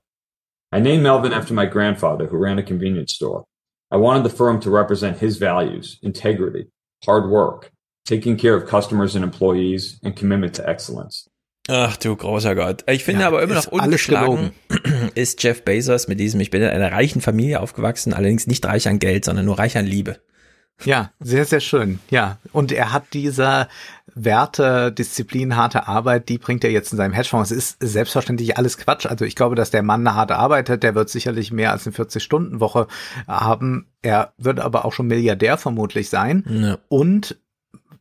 I 0.71 0.79
named 0.79 1.03
Melvin 1.03 1.33
after 1.33 1.53
my 1.53 1.67
grandfather, 1.67 2.29
who 2.29 2.37
ran 2.37 2.61
a 2.61 2.63
convenience 2.63 3.15
store. 3.15 3.45
I 3.91 3.97
wanted 3.97 4.23
the 4.23 4.37
firm 4.37 4.61
to 4.61 4.71
represent 4.71 5.19
his 5.19 5.39
values, 5.39 5.99
integrity, 6.01 6.67
hard 7.05 7.29
work, 7.29 7.73
taking 8.05 8.37
care 8.37 8.55
of 8.55 8.69
customers 8.69 9.17
and 9.17 9.25
employees, 9.25 9.99
and 10.05 10.15
commitment 10.15 10.55
to 10.55 10.69
excellence. 10.69 11.27
Ach 11.69 11.97
du 11.97 12.15
großer 12.15 12.55
Gott. 12.55 12.85
Ich 12.89 13.05
finde 13.05 13.23
ja, 13.23 13.29
aber 13.29 13.43
immer 13.43 13.55
noch 13.55 13.69
ungeschlagen 13.69 14.53
ist 15.15 15.43
Jeff 15.43 15.65
Bezos 15.65 16.09
mit 16.09 16.21
diesem, 16.21 16.41
ich 16.41 16.51
bin 16.51 16.63
in 16.63 16.69
einer 16.69 16.93
reichen 16.93 17.23
Familie 17.23 17.61
aufgewachsen, 17.61 18.13
allerdings 18.13 18.47
nicht 18.47 18.67
reich 18.67 18.87
an 18.87 18.99
Geld, 18.99 19.25
sondern 19.25 19.47
nur 19.47 19.59
reich 19.59 19.77
an 19.79 19.87
Liebe. 19.87 20.19
Ja, 20.83 21.13
sehr, 21.21 21.45
sehr 21.45 21.61
schön. 21.61 22.01
Ja, 22.11 22.39
und 22.53 22.73
er 22.73 22.93
hat 22.93 23.05
diese 23.13 23.69
Werte, 24.15 24.93
Disziplin, 24.93 25.57
harte 25.57 25.87
Arbeit, 25.87 26.29
die 26.29 26.39
bringt 26.39 26.65
er 26.65 26.71
jetzt 26.71 26.93
in 26.93 26.99
seinem 26.99 27.13
Hedgefonds. 27.13 27.51
Es 27.51 27.57
ist 27.57 27.77
selbstverständlich 27.81 28.59
alles 28.59 28.77
Quatsch. 28.77 29.07
Also 29.07 29.25
ich 29.25 29.35
glaube, 29.35 29.55
dass 29.55 29.71
der 29.71 29.83
Mann 29.83 30.15
hart 30.15 30.33
arbeitet, 30.33 30.83
der 30.83 30.95
wird 30.95 31.09
sicherlich 31.09 31.53
mehr 31.53 31.73
als 31.73 31.87
eine 31.87 31.97
40-Stunden-Woche 31.97 32.87
haben. 33.27 33.87
Er 34.03 34.35
wird 34.37 34.61
aber 34.61 34.85
auch 34.85 34.93
schon 34.93 35.07
Milliardär 35.07 35.57
vermutlich 35.57 36.11
sein. 36.11 36.45
Ja. 36.49 36.79
Und 36.89 37.37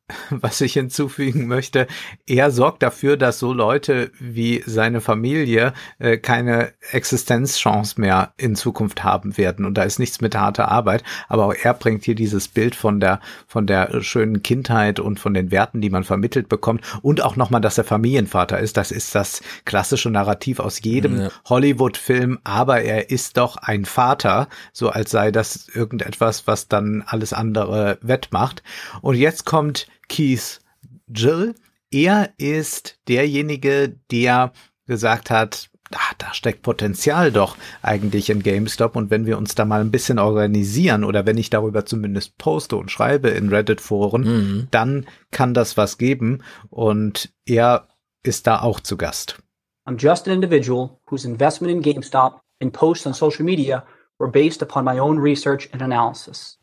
was 0.30 0.60
ich 0.62 0.74
hinzufügen 0.74 1.48
möchte, 1.48 1.88
er 2.28 2.52
sorgt 2.52 2.84
dafür, 2.84 3.16
dass 3.16 3.40
so 3.40 3.54
Leute 3.54 4.12
wie 4.20 4.62
seine 4.66 5.00
Familie 5.00 5.74
äh, 5.98 6.18
keine 6.18 6.74
Existenzchance 6.92 8.00
mehr 8.00 8.34
in 8.38 8.56
Zukunft 8.56 9.04
haben 9.04 9.38
werden. 9.38 9.66
Und 9.66 9.76
da 9.76 9.84
ist 9.84 10.00
nichts 10.00 10.20
mit 10.20 10.36
harter 10.36 10.70
Arbeit. 10.70 11.04
Aber 11.30 11.46
auch 11.46 11.54
er 11.54 11.74
bringt 11.74 12.04
hier 12.04 12.16
dieses 12.16 12.50
Bild 12.50 12.76
von 12.76 13.00
der, 13.00 13.22
von 13.48 13.66
der 13.66 14.02
schönen 14.02 14.44
Kindheit 14.44 15.00
und 15.00 15.20
von 15.20 15.34
den 15.34 15.52
Werten, 15.52 15.80
die 15.80 15.90
man 15.90 16.04
vermittelt 16.04 16.50
bekommt. 16.50 16.82
Und 17.02 17.22
auch 17.22 17.38
nochmal, 17.38 17.62
dass 17.62 17.78
er 17.78 17.86
Familienvater 17.86 18.60
ist. 18.60 18.76
Das 18.76 18.92
ist 18.92 19.16
das 19.16 19.42
klassische 19.64 20.10
Narrativ 20.10 20.60
aus 20.60 20.82
jedem 20.84 21.22
ja. 21.22 21.30
Hollywood-Film. 21.46 22.40
Aber 22.44 22.82
er 22.82 23.10
ist 23.10 23.38
doch 23.38 23.56
ein 23.56 23.86
Vater, 23.86 24.50
so 24.74 24.90
als 24.90 25.12
sei 25.12 25.32
das 25.32 25.70
irgendetwas, 25.70 26.46
was 26.46 26.68
dann 26.68 27.04
alles 27.06 27.32
andere 27.32 28.00
wettmacht. 28.02 28.64
Und 29.02 29.16
jetzt 29.16 29.46
kommt 29.46 29.88
Keith 30.08 30.60
Jill. 31.08 31.56
Er 31.92 32.34
ist 32.38 32.98
derjenige, 33.08 33.96
der 34.12 34.52
gesagt 34.88 35.30
hat, 35.30 35.70
ah, 35.94 36.14
da 36.18 36.34
steckt 36.34 36.62
Potenzial 36.62 37.32
doch 37.32 37.56
eigentlich 37.82 38.30
in 38.30 38.42
GameStop 38.42 38.96
und 38.96 39.10
wenn 39.10 39.26
wir 39.26 39.38
uns 39.38 39.56
da 39.56 39.66
mal 39.66 39.82
ein 39.82 39.92
bisschen 39.92 40.20
organisieren 40.20 41.04
oder 41.04 41.26
wenn 41.26 41.38
ich 41.38 41.50
darüber 41.50 41.86
zumindest 41.86 42.38
poste 42.38 42.76
und 42.78 42.92
schreibe 42.92 43.30
in 43.30 43.50
Reddit-Foren, 43.50 44.24
mhm. 44.24 44.68
dann 44.72 45.06
kann 45.32 45.54
das 45.54 45.78
was 45.78 45.98
geben 45.98 46.44
und 46.70 47.32
er 47.46 47.88
ist 48.24 48.48
da 48.48 48.62
auch 48.62 48.80
zu 48.80 48.98
Gast. 48.98 49.40
I'm 49.86 49.98
just 49.98 50.28
an 50.28 50.34
individual 50.34 50.98
whose 51.08 51.28
investment 51.28 51.72
in 51.72 51.82
GameStop 51.82 52.40
and 52.62 52.74
posts 52.74 53.06
on 53.06 53.14
social 53.14 53.44
media 53.44 53.84
were 54.18 54.32
based 54.32 54.62
upon 54.62 54.86
my 54.86 54.98
own 54.98 55.20
research 55.20 55.70
and 55.74 55.82
analysis. 55.82 56.58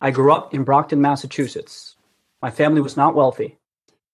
I 0.00 0.10
grew 0.10 0.32
up 0.32 0.52
in 0.54 0.64
Brockton, 0.64 1.00
Massachusetts. 1.00 1.85
My 2.42 2.50
family 2.50 2.80
was 2.80 2.96
not 2.96 3.14
wealthy. 3.14 3.58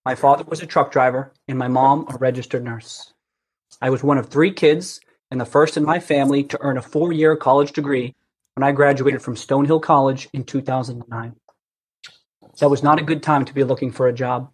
My 0.05 0.15
father 0.15 0.44
was 0.44 0.62
a 0.62 0.67
truck 0.67 0.92
driver 0.92 1.33
and 1.49 1.59
my 1.59 1.68
mom 1.68 2.07
a 2.09 2.17
registered 2.18 2.65
nurse. 2.65 3.12
I 3.81 3.91
was 3.91 4.02
one 4.02 4.18
of 4.18 4.28
three 4.28 4.52
kids 4.52 5.01
and 5.31 5.41
the 5.41 5.44
first 5.44 5.76
in 5.76 5.84
my 5.84 5.99
family 5.99 6.44
to 6.44 6.59
earn 6.60 6.76
a 6.76 6.83
four 6.83 7.12
year 7.12 7.36
college 7.36 7.73
degree 7.73 8.15
when 8.55 8.62
I 8.62 8.73
graduated 8.73 9.23
from 9.23 9.34
Stonehill 9.34 9.83
College 9.83 10.28
in 10.33 10.44
2009. 10.44 11.36
That 12.59 12.68
was 12.68 12.83
not 12.83 13.01
a 13.01 13.05
good 13.05 13.23
time 13.23 13.44
to 13.44 13.55
be 13.55 13.65
looking 13.65 13.91
for 13.91 14.07
a 14.07 14.12
job. 14.12 14.52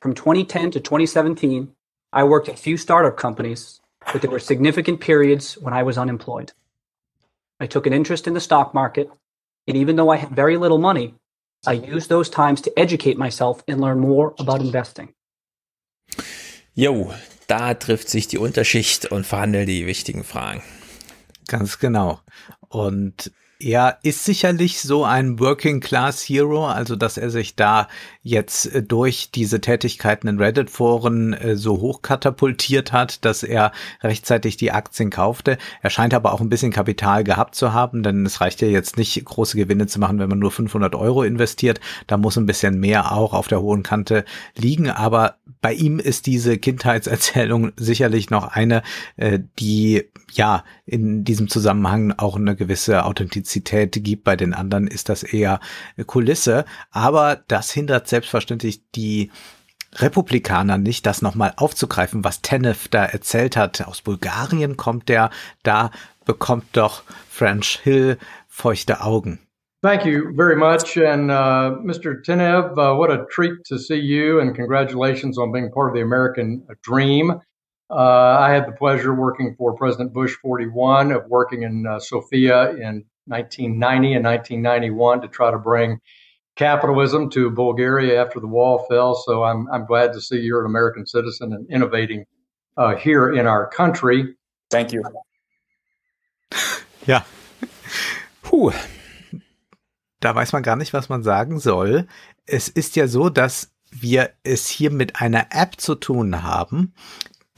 From 0.00 0.14
2010 0.14 0.72
to 0.72 0.80
2017, 0.80 1.72
I 2.12 2.24
worked 2.24 2.48
at 2.48 2.56
a 2.56 2.62
few 2.62 2.76
startup 2.76 3.16
companies, 3.16 3.80
but 4.12 4.20
there 4.20 4.30
were 4.30 4.38
significant 4.38 5.00
periods 5.00 5.54
when 5.54 5.72
I 5.72 5.82
was 5.82 5.96
unemployed. 5.96 6.52
I 7.60 7.66
took 7.66 7.86
an 7.86 7.92
interest 7.92 8.26
in 8.26 8.34
the 8.34 8.40
stock 8.40 8.74
market, 8.74 9.08
and 9.66 9.76
even 9.76 9.96
though 9.96 10.10
I 10.10 10.16
had 10.16 10.30
very 10.30 10.56
little 10.56 10.78
money, 10.78 11.14
I 11.66 11.74
used 11.74 12.08
those 12.08 12.30
times 12.30 12.62
to 12.62 12.70
educate 12.76 13.16
myself 13.16 13.62
and 13.68 13.80
learn 13.80 13.98
more 14.00 14.34
about 14.38 14.60
investing. 14.60 15.14
Jo, 16.74 17.12
da 17.46 17.74
trifft 17.74 18.08
sich 18.08 18.26
die 18.26 18.38
Unterschicht 18.38 19.06
und 19.06 19.26
verhandelt 19.26 19.68
die 19.68 19.86
wichtigen 19.86 20.24
Fragen. 20.24 20.62
Ganz 21.46 21.78
genau. 21.78 22.20
Und 22.68 23.30
er 23.60 23.98
ist 24.02 24.24
sicherlich 24.24 24.80
so 24.80 25.04
ein 25.04 25.38
Working 25.38 25.80
Class 25.80 26.22
Hero, 26.22 26.66
also 26.66 26.96
dass 26.96 27.16
er 27.16 27.30
sich 27.30 27.56
da 27.56 27.88
jetzt 28.22 28.66
äh, 28.74 28.82
durch 28.82 29.30
diese 29.30 29.60
Tätigkeiten 29.60 30.28
in 30.28 30.38
Reddit-Foren 30.38 31.32
äh, 31.34 31.56
so 31.56 31.80
hoch 31.80 32.02
katapultiert 32.02 32.92
hat, 32.92 33.24
dass 33.24 33.42
er 33.42 33.72
rechtzeitig 34.02 34.56
die 34.56 34.72
Aktien 34.72 35.10
kaufte. 35.10 35.58
Er 35.82 35.90
scheint 35.90 36.14
aber 36.14 36.32
auch 36.32 36.40
ein 36.40 36.48
bisschen 36.48 36.72
Kapital 36.72 37.24
gehabt 37.24 37.54
zu 37.54 37.72
haben, 37.72 38.02
denn 38.02 38.26
es 38.26 38.40
reicht 38.40 38.60
ja 38.60 38.68
jetzt 38.68 38.96
nicht, 38.96 39.24
große 39.24 39.56
Gewinne 39.56 39.86
zu 39.86 40.00
machen, 40.00 40.18
wenn 40.18 40.28
man 40.28 40.38
nur 40.38 40.50
500 40.50 40.94
Euro 40.94 41.22
investiert. 41.22 41.80
Da 42.06 42.16
muss 42.16 42.36
ein 42.36 42.46
bisschen 42.46 42.80
mehr 42.80 43.12
auch 43.12 43.32
auf 43.32 43.48
der 43.48 43.60
hohen 43.60 43.82
Kante 43.82 44.24
liegen. 44.56 44.90
Aber 44.90 45.36
bei 45.60 45.72
ihm 45.72 45.98
ist 45.98 46.26
diese 46.26 46.58
Kindheitserzählung 46.58 47.72
sicherlich 47.76 48.30
noch 48.30 48.48
eine, 48.48 48.82
äh, 49.16 49.38
die 49.58 50.04
ja 50.32 50.64
in 50.86 51.24
diesem 51.24 51.48
Zusammenhang 51.48 52.12
auch 52.16 52.36
eine 52.36 52.56
gewisse 52.56 53.04
Authentizität 53.04 53.92
gibt. 54.04 54.24
Bei 54.24 54.36
den 54.36 54.54
anderen 54.54 54.86
ist 54.86 55.08
das 55.08 55.22
eher 55.22 55.60
Kulisse. 56.06 56.64
Aber 56.90 57.42
das 57.48 57.70
hindert 57.70 58.08
selbstverständlich 58.08 58.82
die 58.92 59.30
Republikaner 59.96 60.78
nicht, 60.78 61.06
das 61.06 61.22
nochmal 61.22 61.54
aufzugreifen, 61.56 62.24
was 62.24 62.42
Tenev 62.42 62.88
da 62.88 63.04
erzählt 63.04 63.56
hat. 63.56 63.86
Aus 63.86 64.02
Bulgarien 64.02 64.76
kommt 64.76 65.08
der, 65.08 65.30
da 65.62 65.90
bekommt 66.24 66.64
doch 66.72 67.02
French 67.28 67.80
Hill 67.82 68.18
feuchte 68.48 69.00
Augen. 69.02 69.40
Thank 69.82 70.06
you 70.06 70.34
very 70.34 70.56
much. 70.56 70.96
And 70.96 71.30
uh, 71.30 71.76
Mr. 71.84 72.22
Tenev, 72.22 72.72
uh, 72.78 72.96
what 72.96 73.10
a 73.10 73.26
treat 73.30 73.62
to 73.68 73.76
see 73.76 74.00
you, 74.00 74.40
and 74.40 74.56
congratulations 74.56 75.36
on 75.36 75.52
being 75.52 75.70
part 75.70 75.90
of 75.90 75.94
the 75.94 76.00
American 76.00 76.66
dream. 76.82 77.38
Uh, 77.90 78.38
I 78.40 78.50
had 78.52 78.66
the 78.66 78.72
pleasure 78.72 79.14
working 79.14 79.54
for 79.56 79.74
President 79.74 80.12
Bush 80.12 80.34
41 80.42 81.12
of 81.12 81.26
working 81.26 81.62
in 81.62 81.86
uh, 81.86 82.00
Sofia 82.00 82.70
in 82.70 83.04
1990 83.26 84.14
and 84.14 84.24
1991 84.24 85.20
to 85.22 85.28
try 85.28 85.50
to 85.50 85.58
bring 85.58 86.00
capitalism 86.56 87.30
to 87.30 87.50
Bulgaria 87.50 88.20
after 88.20 88.40
the 88.40 88.46
wall 88.46 88.86
fell. 88.88 89.14
So 89.14 89.42
I'm, 89.42 89.68
I'm 89.70 89.86
glad 89.86 90.12
to 90.14 90.20
see 90.20 90.40
you're 90.40 90.60
an 90.60 90.66
American 90.66 91.06
citizen 91.06 91.52
and 91.52 91.66
innovating 91.70 92.24
uh, 92.76 92.96
here 92.96 93.32
in 93.32 93.46
our 93.46 93.68
country. 93.68 94.34
Thank 94.70 94.92
you. 94.92 95.02
Ja. 97.06 97.24
Puh. 98.42 98.72
Da 100.20 100.34
weiß 100.34 100.52
man 100.52 100.62
gar 100.62 100.76
nicht, 100.76 100.94
was 100.94 101.08
man 101.08 101.22
sagen 101.22 101.58
soll. 101.58 102.06
Es 102.46 102.68
ist 102.68 102.96
ja 102.96 103.08
so, 103.08 103.28
dass 103.28 103.70
wir 103.90 104.30
es 104.42 104.68
hier 104.68 104.90
mit 104.90 105.20
einer 105.20 105.48
App 105.50 105.80
zu 105.80 105.94
tun 105.94 106.42
haben, 106.42 106.94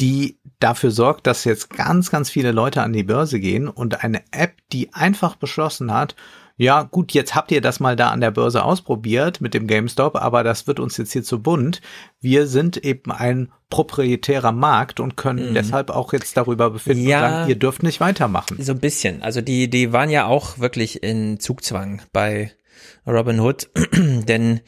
die 0.00 0.38
dafür 0.60 0.90
sorgt, 0.90 1.26
dass 1.26 1.44
jetzt 1.44 1.70
ganz, 1.70 2.10
ganz 2.10 2.30
viele 2.30 2.52
Leute 2.52 2.82
an 2.82 2.92
die 2.92 3.02
Börse 3.02 3.40
gehen 3.40 3.68
und 3.68 4.02
eine 4.04 4.22
App, 4.30 4.54
die 4.72 4.92
einfach 4.94 5.36
beschlossen 5.36 5.92
hat, 5.92 6.14
ja 6.58 6.84
gut, 6.84 7.12
jetzt 7.12 7.34
habt 7.34 7.52
ihr 7.52 7.60
das 7.60 7.80
mal 7.80 7.96
da 7.96 8.10
an 8.10 8.22
der 8.22 8.30
Börse 8.30 8.64
ausprobiert 8.64 9.42
mit 9.42 9.52
dem 9.52 9.66
GameStop, 9.66 10.16
aber 10.16 10.42
das 10.42 10.66
wird 10.66 10.80
uns 10.80 10.96
jetzt 10.96 11.12
hier 11.12 11.22
zu 11.22 11.42
bunt. 11.42 11.82
Wir 12.20 12.46
sind 12.46 12.78
eben 12.78 13.12
ein 13.12 13.52
proprietärer 13.68 14.52
Markt 14.52 14.98
und 14.98 15.16
können 15.18 15.50
mhm. 15.50 15.54
deshalb 15.54 15.90
auch 15.90 16.14
jetzt 16.14 16.34
darüber 16.36 16.70
befinden 16.70 17.06
ja, 17.06 17.20
sagen, 17.20 17.50
ihr 17.50 17.56
dürft 17.56 17.82
nicht 17.82 18.00
weitermachen. 18.00 18.56
So 18.62 18.72
ein 18.72 18.80
bisschen. 18.80 19.22
Also 19.22 19.42
die, 19.42 19.68
die 19.68 19.92
waren 19.92 20.08
ja 20.08 20.26
auch 20.26 20.58
wirklich 20.58 21.02
in 21.02 21.40
Zugzwang 21.40 22.00
bei 22.12 22.52
Robin 23.06 23.40
Hood, 23.40 23.68
denn 23.92 24.60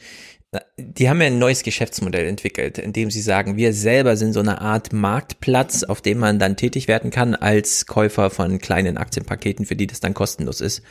die 0.77 1.09
haben 1.09 1.21
ja 1.21 1.27
ein 1.27 1.37
neues 1.37 1.61
Geschäftsmodell 1.61 2.27
entwickelt, 2.27 2.79
in 2.79 2.91
dem 2.91 3.11
sie 3.11 3.21
sagen, 3.21 3.55
wir 3.55 3.73
selber 3.73 4.17
sind 4.17 4.33
so 4.33 4.39
eine 4.39 4.61
Art 4.61 4.91
Marktplatz, 4.93 5.83
auf 5.83 6.01
dem 6.01 6.17
man 6.17 6.39
dann 6.39 6.57
tätig 6.57 6.87
werden 6.87 7.11
kann 7.11 7.35
als 7.35 7.85
Käufer 7.85 8.31
von 8.31 8.57
kleinen 8.59 8.97
Aktienpaketen, 8.97 9.65
für 9.65 9.75
die 9.75 9.87
das 9.87 9.99
dann 9.99 10.15
kostenlos 10.15 10.59
ist. 10.61 10.81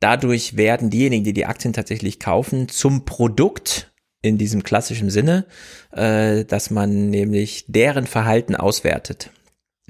Dadurch 0.00 0.56
werden 0.56 0.90
diejenigen, 0.90 1.24
die 1.24 1.32
die 1.32 1.46
Aktien 1.46 1.72
tatsächlich 1.72 2.18
kaufen, 2.18 2.68
zum 2.68 3.04
Produkt 3.04 3.92
in 4.22 4.38
diesem 4.38 4.62
klassischen 4.64 5.10
Sinne, 5.10 5.46
äh, 5.92 6.44
dass 6.44 6.70
man 6.70 7.10
nämlich 7.10 7.66
deren 7.68 8.06
Verhalten 8.06 8.56
auswertet. 8.56 9.30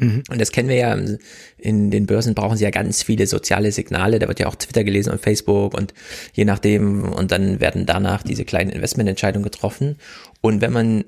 Mhm. 0.00 0.22
Und 0.30 0.40
das 0.40 0.50
kennen 0.50 0.68
wir 0.68 0.76
ja, 0.76 0.98
in 1.58 1.90
den 1.90 2.06
Börsen 2.06 2.34
brauchen 2.34 2.56
sie 2.56 2.64
ja 2.64 2.70
ganz 2.70 3.02
viele 3.02 3.26
soziale 3.26 3.70
Signale, 3.70 4.18
da 4.18 4.28
wird 4.28 4.40
ja 4.40 4.46
auch 4.46 4.54
Twitter 4.54 4.82
gelesen 4.82 5.12
und 5.12 5.20
Facebook 5.20 5.74
und 5.74 5.92
je 6.32 6.44
nachdem, 6.46 7.04
und 7.04 7.30
dann 7.30 7.60
werden 7.60 7.86
danach 7.86 8.22
diese 8.22 8.44
kleinen 8.44 8.70
Investmententscheidungen 8.70 9.44
getroffen. 9.44 9.96
Und 10.40 10.62
wenn 10.62 10.72
man, 10.72 11.04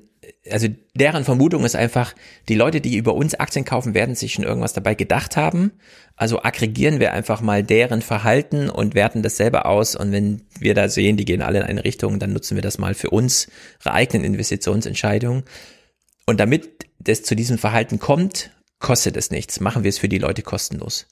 also 0.49 0.67
deren 0.93 1.23
Vermutung 1.23 1.65
ist 1.65 1.75
einfach, 1.75 2.13
die 2.47 2.55
Leute, 2.55 2.81
die 2.81 2.97
über 2.97 3.15
uns 3.15 3.33
Aktien 3.33 3.65
kaufen, 3.65 3.95
werden 3.95 4.13
sich 4.13 4.33
schon 4.33 4.45
irgendwas 4.45 4.73
dabei 4.73 4.93
gedacht 4.93 5.37
haben. 5.37 5.71
Also 6.15 6.43
aggregieren 6.43 6.99
wir 6.99 7.13
einfach 7.13 7.41
mal 7.41 7.63
deren 7.63 8.03
Verhalten 8.03 8.69
und 8.69 8.93
werten 8.93 9.23
das 9.23 9.37
selber 9.37 9.65
aus. 9.65 9.95
Und 9.95 10.11
wenn 10.11 10.43
wir 10.59 10.75
da 10.75 10.87
sehen, 10.87 11.17
die 11.17 11.25
gehen 11.25 11.41
alle 11.41 11.59
in 11.59 11.65
eine 11.65 11.83
Richtung, 11.83 12.19
dann 12.19 12.33
nutzen 12.33 12.55
wir 12.55 12.61
das 12.61 12.77
mal 12.77 12.93
für 12.93 13.09
unsere 13.09 13.49
eigenen 13.85 14.23
Investitionsentscheidungen. 14.23 15.43
Und 16.25 16.39
damit 16.39 16.85
das 16.99 17.23
zu 17.23 17.35
diesem 17.35 17.57
Verhalten 17.57 17.99
kommt, 17.99 18.51
kostet 18.83 19.17
es 19.17 19.31
nichts. 19.31 19.59
Machen 19.59 19.83
wir 19.83 19.89
es 19.89 19.97
für 19.97 20.09
die 20.09 20.19
Leute 20.19 20.43
kostenlos. 20.43 21.07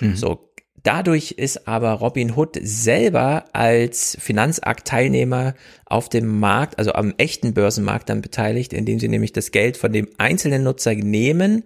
Mhm. 0.00 0.16
So. 0.16 0.50
Dadurch 0.82 1.32
ist 1.32 1.66
aber 1.66 1.90
Robin 1.90 2.36
Hood 2.36 2.58
selber 2.62 3.46
als 3.52 4.16
Finanzakt-Teilnehmer 4.20 5.54
auf 5.84 6.08
dem 6.08 6.38
Markt, 6.38 6.78
also 6.78 6.92
am 6.92 7.12
echten 7.18 7.54
Börsenmarkt 7.54 8.08
dann 8.08 8.22
beteiligt, 8.22 8.72
indem 8.72 9.00
sie 9.00 9.08
nämlich 9.08 9.32
das 9.32 9.50
Geld 9.50 9.76
von 9.76 9.92
dem 9.92 10.08
einzelnen 10.16 10.62
Nutzer 10.62 10.94
nehmen, 10.94 11.64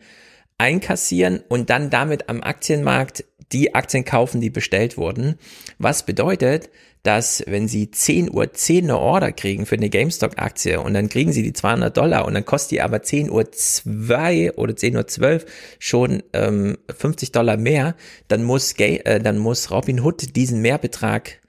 einkassieren 0.57 1.43
und 1.49 1.69
dann 1.69 1.91
damit 1.91 2.31
am 2.31 2.43
Aktienmarkt 2.43 3.25
die 3.53 3.75
Aktien 3.75 4.07
kaufen, 4.07 4.41
die 4.41 4.49
bestellt 4.49 4.97
wurden. 4.97 5.35
Was 5.79 6.07
bedeutet, 6.07 6.71
dass 7.03 7.43
wenn 7.47 7.69
sie 7.69 7.91
10 7.91 8.31
Uhr 8.31 8.53
10 8.53 8.85
eine 8.85 8.99
Order 8.99 9.33
kriegen 9.33 9.67
für 9.67 9.77
eine 9.77 9.89
GameStop-Aktie 9.89 10.81
und 10.81 10.95
dann 10.95 11.09
kriegen 11.09 11.33
sie 11.33 11.43
die 11.43 11.53
200 11.53 11.97
Dollar 11.97 12.27
und 12.27 12.35
dann 12.35 12.45
kostet 12.45 12.73
die 12.73 12.83
aber 12.83 13.03
10 13.03 13.31
Uhr 13.31 13.51
2 13.51 14.55
oder 14.55 14.77
10 14.77 14.97
Uhr 14.97 15.07
12 15.07 15.47
schon 15.79 16.23
ähm, 16.33 16.79
50 16.95 17.33
Dollar 17.33 17.57
mehr, 17.57 17.95
dann 18.29 18.43
muss, 18.45 18.73
äh, 18.79 19.21
dann 19.21 19.39
muss 19.39 19.71
Robin 19.71 20.01
Hood 20.01 20.37
diesen 20.37 20.61
Mehrbetrag, 20.61 21.41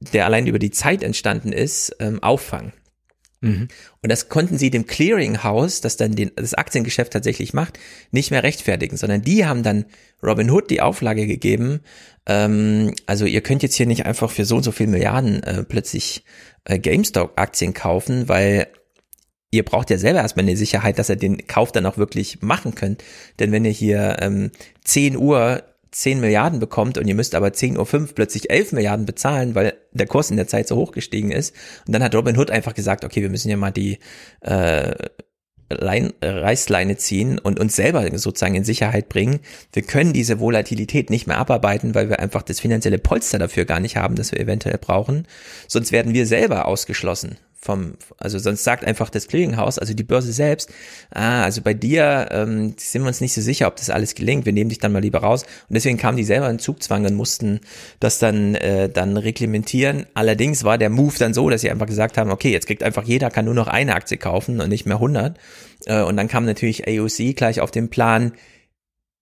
der 0.00 0.24
allein 0.24 0.46
über 0.46 0.58
die 0.58 0.70
Zeit 0.70 1.02
entstanden 1.02 1.52
ist, 1.52 1.94
ähm, 2.00 2.22
auffangen. 2.22 2.72
Mhm. 3.40 3.68
Und 4.02 4.10
das 4.10 4.28
konnten 4.28 4.58
sie 4.58 4.70
dem 4.70 4.86
Clearinghouse, 4.86 5.80
das 5.80 5.96
dann 5.96 6.14
den, 6.14 6.32
das 6.36 6.54
Aktiengeschäft 6.54 7.12
tatsächlich 7.12 7.52
macht, 7.52 7.78
nicht 8.10 8.30
mehr 8.30 8.42
rechtfertigen, 8.42 8.96
sondern 8.96 9.22
die 9.22 9.46
haben 9.46 9.62
dann 9.62 9.84
Robin 10.22 10.50
Hood 10.50 10.70
die 10.70 10.80
Auflage 10.80 11.26
gegeben, 11.26 11.80
ähm, 12.26 12.92
also 13.06 13.24
ihr 13.24 13.40
könnt 13.40 13.62
jetzt 13.62 13.76
hier 13.76 13.86
nicht 13.86 14.04
einfach 14.04 14.30
für 14.30 14.44
so 14.44 14.56
und 14.56 14.62
so 14.62 14.72
viel 14.72 14.88
Milliarden 14.88 15.42
äh, 15.42 15.62
plötzlich 15.62 16.24
äh, 16.64 16.78
GameStop-Aktien 16.78 17.72
kaufen, 17.72 18.28
weil 18.28 18.66
ihr 19.50 19.64
braucht 19.64 19.90
ja 19.90 19.98
selber 19.98 20.20
erstmal 20.20 20.44
eine 20.44 20.56
Sicherheit, 20.56 20.98
dass 20.98 21.08
ihr 21.08 21.16
den 21.16 21.46
Kauf 21.46 21.72
dann 21.72 21.86
auch 21.86 21.98
wirklich 21.98 22.42
machen 22.42 22.74
könnt. 22.74 23.02
Denn 23.38 23.52
wenn 23.52 23.64
ihr 23.64 23.70
hier 23.70 24.16
ähm, 24.20 24.50
10 24.84 25.16
Uhr 25.16 25.62
10 25.96 26.20
Milliarden 26.20 26.60
bekommt 26.60 26.98
und 26.98 27.06
ihr 27.06 27.14
müsst 27.14 27.34
aber 27.34 27.48
10.05 27.48 27.78
Uhr 27.78 28.08
plötzlich 28.14 28.50
11 28.50 28.72
Milliarden 28.72 29.06
bezahlen, 29.06 29.54
weil 29.54 29.74
der 29.92 30.06
Kurs 30.06 30.30
in 30.30 30.36
der 30.36 30.46
Zeit 30.46 30.68
so 30.68 30.76
hoch 30.76 30.92
gestiegen 30.92 31.30
ist. 31.30 31.54
Und 31.86 31.94
dann 31.94 32.02
hat 32.02 32.14
Robin 32.14 32.36
Hood 32.36 32.50
einfach 32.50 32.74
gesagt, 32.74 33.02
okay, 33.02 33.22
wir 33.22 33.30
müssen 33.30 33.48
ja 33.48 33.56
mal 33.56 33.70
die 33.70 33.98
äh, 34.42 34.94
Lein, 35.70 36.12
Reißleine 36.22 36.98
ziehen 36.98 37.38
und 37.38 37.58
uns 37.58 37.74
selber 37.74 38.06
sozusagen 38.18 38.54
in 38.54 38.64
Sicherheit 38.64 39.08
bringen. 39.08 39.40
Wir 39.72 39.82
können 39.82 40.12
diese 40.12 40.38
Volatilität 40.38 41.08
nicht 41.08 41.26
mehr 41.26 41.38
abarbeiten, 41.38 41.94
weil 41.94 42.10
wir 42.10 42.20
einfach 42.20 42.42
das 42.42 42.60
finanzielle 42.60 42.98
Polster 42.98 43.38
dafür 43.38 43.64
gar 43.64 43.80
nicht 43.80 43.96
haben, 43.96 44.16
das 44.16 44.32
wir 44.32 44.38
eventuell 44.38 44.78
brauchen. 44.78 45.26
Sonst 45.66 45.92
werden 45.92 46.12
wir 46.12 46.26
selber 46.26 46.66
ausgeschlossen 46.66 47.38
vom, 47.66 47.94
also 48.18 48.38
sonst 48.38 48.64
sagt 48.64 48.84
einfach 48.84 49.10
das 49.10 49.28
Clearinghouse, 49.28 49.78
also 49.78 49.92
die 49.92 50.04
Börse 50.04 50.32
selbst, 50.32 50.70
ah, 51.10 51.42
also 51.42 51.60
bei 51.60 51.74
dir 51.74 52.28
ähm, 52.30 52.74
sind 52.78 53.02
wir 53.02 53.08
uns 53.08 53.20
nicht 53.20 53.34
so 53.34 53.40
sicher, 53.42 53.66
ob 53.66 53.76
das 53.76 53.90
alles 53.90 54.14
gelingt, 54.14 54.46
wir 54.46 54.52
nehmen 54.52 54.70
dich 54.70 54.78
dann 54.78 54.92
mal 54.92 55.02
lieber 55.02 55.18
raus. 55.18 55.42
Und 55.42 55.74
deswegen 55.74 55.98
kamen 55.98 56.16
die 56.16 56.24
selber 56.24 56.48
in 56.48 56.58
Zugzwang 56.58 57.04
und 57.04 57.14
mussten 57.14 57.60
das 58.00 58.18
dann, 58.18 58.54
äh, 58.54 58.88
dann 58.88 59.16
reglementieren. 59.16 60.06
Allerdings 60.14 60.64
war 60.64 60.78
der 60.78 60.90
Move 60.90 61.14
dann 61.18 61.34
so, 61.34 61.50
dass 61.50 61.60
sie 61.60 61.70
einfach 61.70 61.86
gesagt 61.86 62.16
haben, 62.16 62.30
okay, 62.30 62.50
jetzt 62.50 62.66
kriegt 62.66 62.82
einfach 62.82 63.04
jeder, 63.04 63.30
kann 63.30 63.44
nur 63.44 63.54
noch 63.54 63.68
eine 63.68 63.94
Aktie 63.94 64.16
kaufen 64.16 64.60
und 64.60 64.68
nicht 64.68 64.86
mehr 64.86 64.96
100. 64.96 65.36
Äh, 65.86 66.02
und 66.02 66.16
dann 66.16 66.28
kam 66.28 66.44
natürlich 66.44 66.86
AOC 66.88 67.34
gleich 67.36 67.60
auf 67.60 67.70
den 67.70 67.90
Plan, 67.90 68.32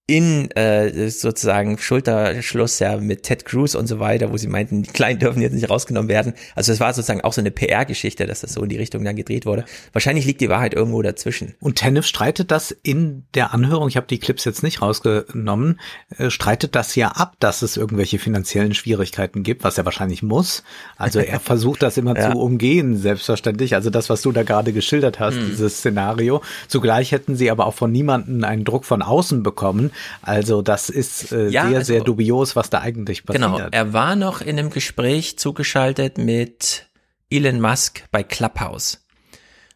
in 0.07 0.51
äh, 0.51 1.09
sozusagen 1.09 1.79
Schulterschluss 1.79 2.79
ja 2.79 2.99
mit 2.99 3.23
Ted 3.23 3.47
Cruz 3.47 3.75
und 3.75 3.87
so 3.87 4.01
weiter, 4.01 4.31
wo 4.31 4.37
sie 4.37 4.49
meinten, 4.49 4.83
die 4.83 4.91
Kleinen 4.91 5.19
dürfen 5.19 5.41
jetzt 5.41 5.55
nicht 5.55 5.71
rausgenommen 5.71 6.11
werden. 6.11 6.35
Also 6.55 6.73
es 6.73 6.81
war 6.81 6.93
sozusagen 6.93 7.23
auch 7.23 7.33
so 7.33 7.41
eine 7.41 7.51
PR-Geschichte, 7.51 8.27
dass 8.27 8.43
das 8.43 8.53
so 8.53 8.63
in 8.63 8.69
die 8.69 8.77
Richtung 8.77 9.03
dann 9.03 9.17
gedreht 9.17 9.47
wurde. 9.47 9.65
Wahrscheinlich 9.95 10.27
liegt 10.27 10.43
die 10.43 10.51
Wahrheit 10.51 10.75
irgendwo 10.75 11.01
dazwischen. 11.01 11.55
Und 11.59 11.77
Tenniff 11.77 12.05
streitet 12.05 12.51
das 12.51 12.71
in 12.71 13.25
der 13.33 13.55
Anhörung, 13.55 13.89
ich 13.89 13.97
habe 13.97 14.07
die 14.07 14.19
Clips 14.19 14.45
jetzt 14.45 14.63
nicht 14.63 14.83
rausgenommen, 14.83 15.81
äh, 16.19 16.29
streitet 16.29 16.75
das 16.75 16.95
ja 16.97 17.09
ab, 17.09 17.37
dass 17.41 17.63
es 17.63 17.79
irgendwelche 17.79 18.19
finanziellen 18.19 18.75
Schwierigkeiten 18.75 19.43
gibt, 19.43 19.65
was 19.65 19.79
er 19.79 19.87
wahrscheinlich 19.87 20.23
muss. 20.23 20.65
Also 20.99 21.21
er 21.21 21.41
versucht 21.41 21.83
das 21.83 21.97
immer 21.97 22.15
ja. 22.15 22.31
zu 22.31 22.37
umgehen, 22.37 22.99
selbstverständlich. 22.99 23.75
Also 23.75 23.89
das, 23.89 24.11
was 24.11 24.21
du 24.21 24.33
da 24.33 24.43
gerade 24.43 24.75
geschildert 24.75 25.19
hast, 25.19 25.37
hm. 25.37 25.47
dieses 25.47 25.79
Szenario. 25.79 26.43
Zugleich 26.69 27.11
hätten 27.11 27.37
sie 27.37 27.51
aber 27.51 27.65
auch 27.65 27.75
von 27.75 27.91
niemanden 27.91 28.45
einen 28.45 28.67
Druck 28.67 28.85
von 28.85 29.01
außen 29.01 29.43
bekommen, 29.43 29.93
also 30.23 30.63
das 30.63 30.91
ist 30.91 31.33
äh, 31.33 31.49
ja, 31.49 31.69
sehr, 31.69 31.79
also, 31.79 31.93
sehr 31.93 32.01
dubios, 32.03 32.57
was 32.57 32.71
da 32.71 32.81
eigentlich 32.81 33.25
passiert. 33.25 33.43
Genau, 33.43 33.59
er 33.71 33.93
war 33.93 34.17
noch 34.17 34.41
in 34.41 34.59
einem 34.59 34.71
Gespräch 34.71 35.39
zugeschaltet 35.39 36.19
mit 36.19 36.87
Elon 37.31 37.61
Musk 37.61 38.05
bei 38.11 38.23
Clubhouse. 38.23 39.05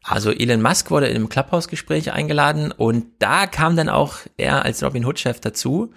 Also 0.03 0.31
Elon 0.31 0.63
Musk 0.63 0.91
wurde 0.91 1.09
in 1.09 1.17
einem 1.17 1.29
Clubhouse-Gespräch 1.29 2.13
eingeladen 2.13 2.73
und 2.73 3.07
da 3.19 3.47
kam 3.47 3.77
dann 3.77 3.89
auch 3.89 4.19
er 4.37 4.65
als 4.65 4.83
Robin 4.83 5.05
Hood-Chef 5.05 5.41
dazu 5.41 5.93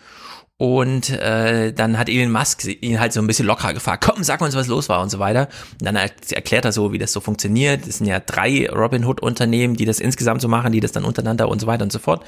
und 0.62 1.10
äh, 1.10 1.74
dann 1.74 1.98
hat 1.98 2.08
Elon 2.08 2.32
Musk 2.32 2.68
ihn 2.82 3.00
halt 3.00 3.14
so 3.14 3.20
ein 3.20 3.26
bisschen 3.26 3.48
locker 3.48 3.74
gefragt, 3.74 4.04
komm, 4.06 4.24
sag 4.24 4.42
uns, 4.42 4.54
was 4.54 4.68
los 4.68 4.90
war 4.90 5.02
und 5.02 5.10
so 5.10 5.18
weiter. 5.18 5.48
Und 5.80 5.86
dann 5.88 5.96
erklärt 5.96 6.66
er 6.66 6.72
so, 6.72 6.94
wie 6.94 7.00
das 7.00 7.12
so 7.12 7.20
funktioniert. 7.20 7.88
Es 7.88 7.98
sind 7.98 8.06
ja 8.06 8.20
drei 8.20 8.70
Robin 8.70 9.04
Hood 9.04 9.24
Unternehmen, 9.24 9.76
die 9.76 9.86
das 9.86 10.00
insgesamt 10.00 10.40
so 10.40 10.48
machen, 10.48 10.72
die 10.72 10.80
das 10.80 10.92
dann 10.92 11.04
untereinander 11.04 11.50
und 11.50 11.60
so 11.60 11.66
weiter 11.66 11.84
und 11.84 11.92
so 11.92 11.98
fort. 11.98 12.24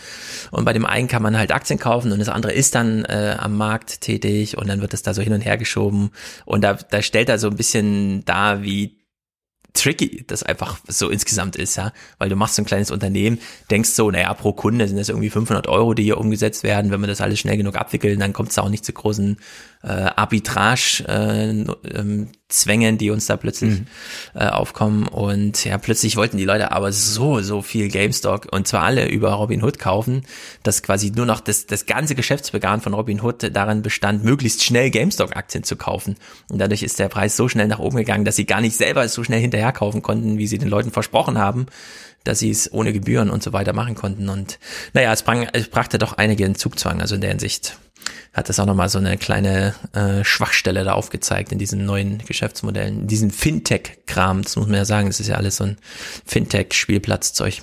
Und 0.50 0.66
bei 0.66 0.74
dem 0.74 0.84
einen 0.84 1.08
kann 1.08 1.22
man 1.22 1.38
halt 1.38 1.52
Aktien 1.52 1.78
kaufen 1.78 2.12
und 2.12 2.18
das 2.18 2.28
andere 2.28 2.54
ist 2.54 2.74
dann 2.74 3.06
äh, 3.06 3.36
am 3.38 3.56
Markt 3.56 4.02
tätig 4.02 4.58
und 4.58 4.68
dann 4.68 4.82
wird 4.82 4.94
das 4.94 5.04
da 5.04 5.14
so 5.14 5.22
hin 5.22 5.34
und 5.34 5.42
her 5.42 5.58
geschoben. 5.58 6.10
Und 6.46 6.64
da, 6.64 6.74
da 6.74 7.04
stellt 7.04 7.30
er 7.30 7.38
so 7.38 7.50
ein 7.50 7.56
bisschen 7.56 8.26
da, 8.26 8.64
wie 8.64 8.98
tricky 9.74 10.24
das 10.28 10.44
einfach 10.44 10.80
so 10.88 11.10
insgesamt 11.10 11.56
ist, 11.56 11.76
ja, 11.76 11.92
weil 12.20 12.30
du 12.30 12.36
machst 12.36 12.56
so 12.56 12.62
ein 12.62 12.66
kleines 12.66 12.92
Unternehmen, 12.92 13.40
denkst 13.72 13.90
so, 13.90 14.10
naja, 14.12 14.34
pro 14.34 14.54
Kunde 14.54 14.88
sind 14.88 14.98
das 14.98 15.10
irgendwie 15.10 15.30
500 15.30 15.68
Euro, 15.68 15.94
die 15.94 16.04
hier 16.04 16.18
umgesetzt 16.18 16.64
werden, 16.64 16.92
wenn 16.92 17.02
wir 17.02 17.08
das 17.08 17.22
alles 17.22 17.40
schnell 17.40 17.58
genug 17.58 17.76
abwickeln, 17.76 18.20
dann 18.20 18.34
kommt 18.34 18.52
es 18.52 18.60
auch 18.60 18.70
nicht 18.70 18.86
zu 18.86 18.94
großen 18.94 19.38
äh, 19.84 19.88
Arbitrage 19.88 21.04
äh, 21.08 21.50
ähm, 21.94 22.30
Zwängen, 22.48 22.98
die 22.98 23.10
uns 23.10 23.26
da 23.26 23.36
plötzlich 23.36 23.80
mhm. 23.80 23.86
äh, 24.36 24.48
aufkommen. 24.48 25.08
Und 25.08 25.66
ja, 25.66 25.78
plötzlich 25.78 26.16
wollten 26.16 26.38
die 26.38 26.46
Leute 26.46 26.72
aber 26.72 26.92
so, 26.92 27.42
so 27.42 27.62
viel 27.62 27.90
GameStop 27.90 28.48
und 28.54 28.68
zwar 28.68 28.84
alle 28.84 29.10
über 29.10 29.34
Robinhood 29.34 29.80
kaufen, 29.80 30.24
dass 30.62 30.84
quasi 30.84 31.12
nur 31.12 31.26
noch 31.26 31.40
das, 31.40 31.66
das 31.66 31.86
ganze 31.86 32.16
Geschäftsbegan 32.16 32.80
von 32.80 32.94
Robinhood 32.94 33.56
darin 33.56 33.82
bestand, 33.82 34.24
möglichst 34.24 34.64
schnell 34.64 34.90
GameStop-Aktien 34.92 35.64
zu 35.64 35.76
kaufen. 35.76 36.16
Und 36.50 36.60
dadurch 36.60 36.84
ist 36.84 37.00
der 37.00 37.10
Preis 37.10 37.36
so 37.36 37.50
schnell 37.50 37.68
nach 37.68 37.80
oben 37.80 37.98
gegangen, 37.98 38.24
dass 38.24 38.36
sie 38.36 38.46
gar 38.46 38.62
nicht 38.62 38.78
selber 38.78 39.08
so 39.10 39.24
schnell 39.24 39.42
hinterher 39.42 39.72
kaufen 39.72 40.02
konnten, 40.02 40.38
wie 40.38 40.48
sie 40.48 40.60
den 40.60 40.70
Leuten 40.70 40.92
versprochen 40.92 41.38
haben 41.38 41.66
dass 42.26 42.40
sie 42.40 42.50
es 42.50 42.72
ohne 42.72 42.94
Gebühren 42.94 43.30
und 43.30 43.44
so 43.44 43.52
weiter 43.52 43.74
machen 43.74 43.96
konnten. 43.96 44.30
Und 44.30 44.58
naja, 44.94 45.12
es, 45.12 45.24
brang, 45.24 45.46
es 45.52 45.68
brachte 45.68 45.98
doch 45.98 46.14
einige 46.14 46.46
in 46.46 46.56
Zugzwang, 46.56 47.02
also 47.02 47.16
in 47.16 47.22
der 47.22 47.32
Hinsicht 47.32 47.78
hat 48.34 48.50
das 48.50 48.60
auch 48.60 48.66
nochmal 48.66 48.90
so 48.90 48.98
eine 48.98 49.18
kleine 49.18 49.76
äh, 49.94 50.24
Schwachstelle 50.24 50.84
da 50.84 50.94
aufgezeigt 50.94 51.52
in 51.52 51.60
diesen 51.60 51.86
neuen 51.86 52.20
Geschäftsmodellen, 52.20 53.08
diesen 53.08 53.32
Fintech-Kram, 53.32 54.42
das 54.42 54.56
muss 54.56 54.68
man 54.68 54.76
ja 54.76 54.86
sagen, 54.86 55.08
das 55.08 55.20
ist 55.20 55.28
ja 55.28 55.36
alles 55.36 55.58
so 55.58 55.66
ein 55.66 55.78
Fintech-Spielplatzzeug. 56.26 57.62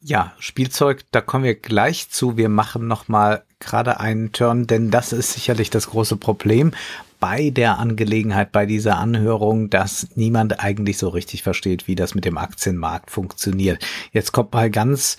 Ja, 0.00 0.34
Spielzeug, 0.38 1.04
da 1.10 1.20
kommen 1.20 1.42
wir 1.42 1.56
gleich 1.56 2.10
zu. 2.10 2.36
Wir 2.36 2.48
machen 2.48 2.86
nochmal 2.86 3.42
gerade 3.58 3.98
einen 3.98 4.30
Turn, 4.30 4.68
denn 4.68 4.92
das 4.92 5.12
ist 5.12 5.32
sicherlich 5.32 5.68
das 5.70 5.88
große 5.88 6.16
Problem 6.16 6.72
bei 7.18 7.50
der 7.50 7.78
Angelegenheit, 7.78 8.52
bei 8.52 8.66
dieser 8.66 8.98
Anhörung, 8.98 9.70
dass 9.70 10.08
niemand 10.14 10.60
eigentlich 10.60 10.98
so 10.98 11.08
richtig 11.08 11.42
versteht, 11.42 11.88
wie 11.88 11.94
das 11.94 12.14
mit 12.14 12.24
dem 12.24 12.38
Aktienmarkt 12.38 13.10
funktioniert. 13.10 13.84
Jetzt 14.12 14.32
kommt 14.32 14.52
mal 14.52 14.70
ganz 14.70 15.16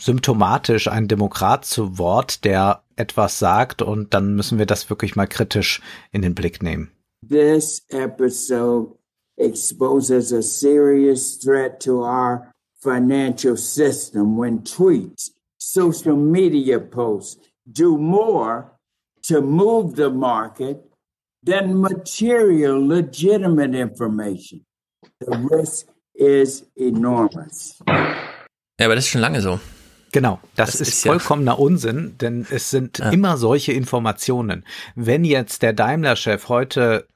symptomatisch 0.00 0.88
ein 0.88 1.08
Demokrat 1.08 1.64
zu 1.64 1.96
Wort, 1.98 2.44
der 2.44 2.81
etwas 2.96 3.38
sagt 3.38 3.82
und 3.82 4.14
dann 4.14 4.34
müssen 4.34 4.58
wir 4.58 4.66
das 4.66 4.90
wirklich 4.90 5.16
mal 5.16 5.26
kritisch 5.26 5.80
in 6.10 6.22
den 6.22 6.34
Blick 6.34 6.62
nehmen. 6.62 6.90
This 7.28 7.82
episode 7.90 8.96
exposes 9.36 10.32
a 10.32 10.42
serious 10.42 11.38
threat 11.38 11.80
to 11.80 12.02
our 12.02 12.52
financial 12.82 13.56
system 13.56 14.36
when 14.36 14.64
tweets, 14.64 15.30
social 15.58 16.16
media 16.16 16.80
posts 16.80 17.38
do 17.70 17.96
more 17.96 18.72
to 19.22 19.40
move 19.40 19.94
the 19.94 20.10
market 20.10 20.82
than 21.44 21.80
material 21.80 22.80
legitimate 22.86 23.74
information. 23.74 24.64
The 25.20 25.36
risk 25.50 25.86
is 26.14 26.64
enormous. 26.76 27.80
Ja, 27.86 28.86
aber 28.86 28.96
das 28.96 29.04
ist 29.04 29.10
schon 29.10 29.20
lange 29.20 29.40
so. 29.40 29.60
Genau, 30.12 30.40
das, 30.56 30.72
das 30.72 30.80
ist, 30.82 30.88
ist, 30.88 31.06
vollkommener 31.06 31.52
ja. 31.52 31.58
Unsinn, 31.58 32.16
denn 32.20 32.46
es 32.50 32.70
sind 32.70 32.98
ja. 32.98 33.10
immer 33.10 33.38
solche 33.38 33.72
Informationen. 33.72 34.64
Wenn 34.94 35.24
jetzt 35.24 35.62
der 35.62 35.72
Daimler-Chef 35.72 36.50
heute 36.50 37.06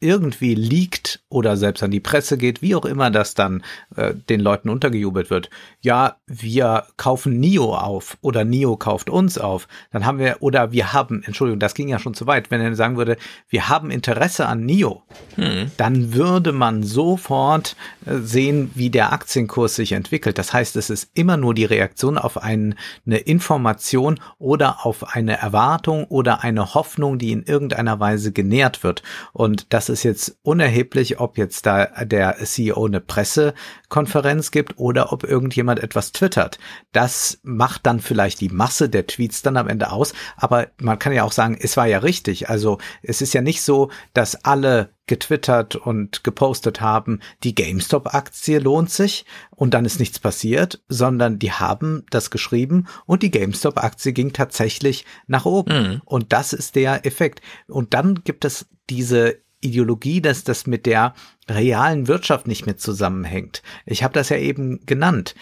irgendwie 0.00 0.54
liegt 0.54 1.20
oder 1.28 1.56
selbst 1.58 1.82
an 1.82 1.90
die 1.90 2.00
Presse 2.00 2.38
geht, 2.38 2.62
wie 2.62 2.74
auch 2.74 2.86
immer 2.86 3.10
das 3.10 3.34
dann 3.34 3.62
äh, 3.96 4.14
den 4.14 4.40
Leuten 4.40 4.70
untergejubelt 4.70 5.28
wird. 5.28 5.50
Ja, 5.82 6.16
wir 6.26 6.86
kaufen 6.96 7.38
NIO 7.38 7.74
auf 7.74 8.16
oder 8.22 8.44
NIO 8.44 8.76
kauft 8.76 9.10
uns 9.10 9.36
auf, 9.36 9.68
dann 9.92 10.06
haben 10.06 10.18
wir 10.18 10.38
oder 10.40 10.72
wir 10.72 10.94
haben, 10.94 11.22
Entschuldigung, 11.22 11.60
das 11.60 11.74
ging 11.74 11.88
ja 11.88 11.98
schon 11.98 12.14
zu 12.14 12.26
weit, 12.26 12.50
wenn 12.50 12.62
er 12.62 12.74
sagen 12.74 12.96
würde, 12.96 13.18
wir 13.50 13.68
haben 13.68 13.90
Interesse 13.90 14.46
an 14.46 14.64
NIO, 14.64 15.02
hm. 15.36 15.70
dann 15.76 16.14
würde 16.14 16.52
man 16.52 16.82
sofort 16.82 17.76
äh, 18.06 18.16
sehen, 18.18 18.70
wie 18.74 18.88
der 18.88 19.12
Aktienkurs 19.12 19.76
sich 19.76 19.92
entwickelt. 19.92 20.38
Das 20.38 20.54
heißt, 20.54 20.76
es 20.76 20.88
ist 20.88 21.10
immer 21.12 21.36
nur 21.36 21.52
die 21.52 21.66
Reaktion 21.66 22.16
auf 22.16 22.38
ein, 22.42 22.74
eine 23.04 23.18
Information 23.18 24.18
oder 24.38 24.86
auf 24.86 25.14
eine 25.14 25.36
Erwartung 25.36 26.04
oder 26.04 26.42
eine 26.42 26.72
Hoffnung, 26.74 27.18
die 27.18 27.32
in 27.32 27.42
irgendeiner 27.42 28.00
Weise 28.00 28.32
genährt 28.32 28.82
wird. 28.82 29.02
Und 29.32 29.72
das 29.74 29.89
ist 29.90 30.02
jetzt 30.04 30.38
unerheblich, 30.42 31.20
ob 31.20 31.36
jetzt 31.36 31.66
da 31.66 31.86
der 32.04 32.36
CEO 32.42 32.86
eine 32.86 33.00
Pressekonferenz 33.00 34.50
gibt 34.50 34.78
oder 34.78 35.12
ob 35.12 35.24
irgendjemand 35.24 35.80
etwas 35.80 36.12
twittert. 36.12 36.58
Das 36.92 37.38
macht 37.42 37.84
dann 37.86 38.00
vielleicht 38.00 38.40
die 38.40 38.48
Masse 38.48 38.88
der 38.88 39.06
Tweets 39.06 39.42
dann 39.42 39.56
am 39.56 39.68
Ende 39.68 39.92
aus. 39.92 40.14
Aber 40.36 40.68
man 40.80 40.98
kann 40.98 41.12
ja 41.12 41.24
auch 41.24 41.32
sagen, 41.32 41.58
es 41.60 41.76
war 41.76 41.86
ja 41.86 41.98
richtig. 41.98 42.48
Also 42.48 42.78
es 43.02 43.20
ist 43.20 43.34
ja 43.34 43.42
nicht 43.42 43.62
so, 43.62 43.90
dass 44.14 44.44
alle 44.44 44.90
getwittert 45.10 45.74
und 45.74 46.22
gepostet 46.22 46.80
haben, 46.80 47.18
die 47.42 47.56
GameStop-Aktie 47.56 48.60
lohnt 48.60 48.90
sich 48.90 49.24
und 49.50 49.74
dann 49.74 49.84
ist 49.84 49.98
nichts 49.98 50.20
passiert, 50.20 50.84
sondern 50.88 51.40
die 51.40 51.50
haben 51.50 52.06
das 52.10 52.30
geschrieben 52.30 52.86
und 53.06 53.24
die 53.24 53.32
GameStop-Aktie 53.32 54.12
ging 54.12 54.32
tatsächlich 54.32 55.04
nach 55.26 55.46
oben. 55.46 55.72
Mhm. 55.72 56.02
Und 56.04 56.32
das 56.32 56.52
ist 56.52 56.76
der 56.76 57.04
Effekt. 57.06 57.40
Und 57.66 57.92
dann 57.92 58.22
gibt 58.22 58.44
es 58.44 58.68
diese 58.88 59.38
Ideologie, 59.60 60.20
dass 60.20 60.44
das 60.44 60.66
mit 60.66 60.86
der 60.86 61.14
realen 61.48 62.08
Wirtschaft 62.08 62.46
nicht 62.46 62.66
mehr 62.66 62.76
zusammenhängt. 62.76 63.62
Ich 63.86 64.02
habe 64.02 64.14
das 64.14 64.28
ja 64.28 64.36
eben 64.36 64.84
genannt. 64.86 65.34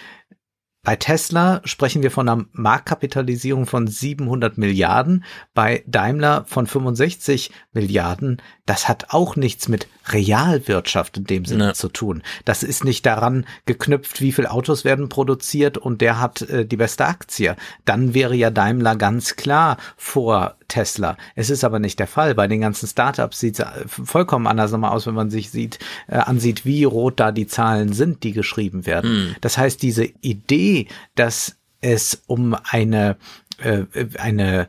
Bei 0.88 0.96
Tesla 0.96 1.60
sprechen 1.64 2.02
wir 2.02 2.10
von 2.10 2.28
einer 2.28 2.46
Marktkapitalisierung 2.52 3.66
von 3.66 3.88
700 3.88 4.56
Milliarden, 4.56 5.24
bei 5.52 5.84
Daimler 5.86 6.46
von 6.48 6.66
65 6.66 7.50
Milliarden. 7.72 8.40
Das 8.64 8.88
hat 8.88 9.08
auch 9.10 9.36
nichts 9.36 9.68
mit 9.68 9.86
Realwirtschaft 10.06 11.18
in 11.18 11.24
dem 11.24 11.44
Sinne 11.44 11.66
ne. 11.66 11.72
zu 11.74 11.88
tun. 11.88 12.22
Das 12.46 12.62
ist 12.62 12.84
nicht 12.84 13.04
daran 13.04 13.44
geknüpft, 13.66 14.22
wie 14.22 14.32
viel 14.32 14.46
Autos 14.46 14.84
werden 14.86 15.10
produziert 15.10 15.76
und 15.76 16.00
der 16.00 16.20
hat 16.20 16.42
äh, 16.42 16.64
die 16.64 16.78
beste 16.78 17.04
Aktie. 17.04 17.56
Dann 17.84 18.14
wäre 18.14 18.34
ja 18.34 18.50
Daimler 18.50 18.96
ganz 18.96 19.36
klar 19.36 19.76
vor 19.96 20.57
Tesla. 20.68 21.16
Es 21.34 21.50
ist 21.50 21.64
aber 21.64 21.78
nicht 21.78 21.98
der 21.98 22.06
Fall. 22.06 22.34
Bei 22.34 22.46
den 22.46 22.60
ganzen 22.60 22.86
Startups 22.86 23.40
sieht 23.40 23.58
es 23.58 23.64
äh, 23.64 23.88
vollkommen 23.88 24.46
anders 24.46 24.72
aus, 24.72 25.06
wenn 25.06 25.14
man 25.14 25.30
sich 25.30 25.50
sieht, 25.50 25.78
äh, 26.06 26.16
ansieht, 26.16 26.64
wie 26.64 26.84
rot 26.84 27.18
da 27.18 27.32
die 27.32 27.46
Zahlen 27.46 27.92
sind, 27.92 28.22
die 28.22 28.32
geschrieben 28.32 28.86
werden. 28.86 29.10
Mhm. 29.10 29.36
Das 29.40 29.58
heißt, 29.58 29.82
diese 29.82 30.04
Idee, 30.04 30.88
dass 31.14 31.56
es 31.80 32.22
um 32.26 32.56
eine, 32.70 33.16
äh, 33.58 33.84
eine 34.18 34.68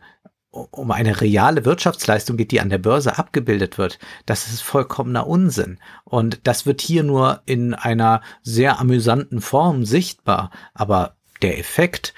um 0.52 0.90
eine 0.90 1.22
reale 1.22 1.64
Wirtschaftsleistung 1.64 2.36
geht, 2.36 2.52
die 2.52 2.60
an 2.60 2.70
der 2.70 2.80
Börse 2.80 3.20
abgebildet 3.20 3.78
wird, 3.78 4.00
das 4.26 4.48
ist 4.48 4.62
vollkommener 4.62 5.28
Unsinn. 5.28 5.78
Und 6.06 6.40
das 6.44 6.66
wird 6.66 6.82
hier 6.82 7.04
nur 7.04 7.42
in 7.46 7.76
einer 7.76 8.22
sehr 8.42 8.80
amüsanten 8.80 9.42
Form 9.42 9.86
sichtbar. 9.86 10.50
Aber 10.74 11.16
der 11.44 11.60
Effekt, 11.60 12.16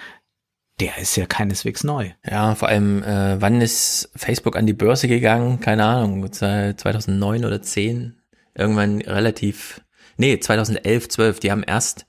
der 0.82 0.98
ist 0.98 1.16
ja 1.16 1.27
keineswegs 1.27 1.84
neu. 1.84 2.10
Ja, 2.27 2.56
vor 2.56 2.68
allem, 2.68 3.03
äh, 3.03 3.40
wann 3.40 3.61
ist 3.61 4.10
Facebook 4.16 4.58
an 4.58 4.66
die 4.66 4.74
Börse 4.74 5.08
gegangen? 5.08 5.60
Keine 5.60 5.85
Ahnung, 5.85 6.32
2009 6.32 7.45
oder 7.45 7.61
10. 7.61 8.16
Irgendwann 8.56 9.01
relativ, 9.01 9.82
nee, 10.18 10.40
2011, 10.40 11.10
12. 11.10 11.40
Die 11.40 11.52
haben 11.52 11.64
erst 11.64 12.06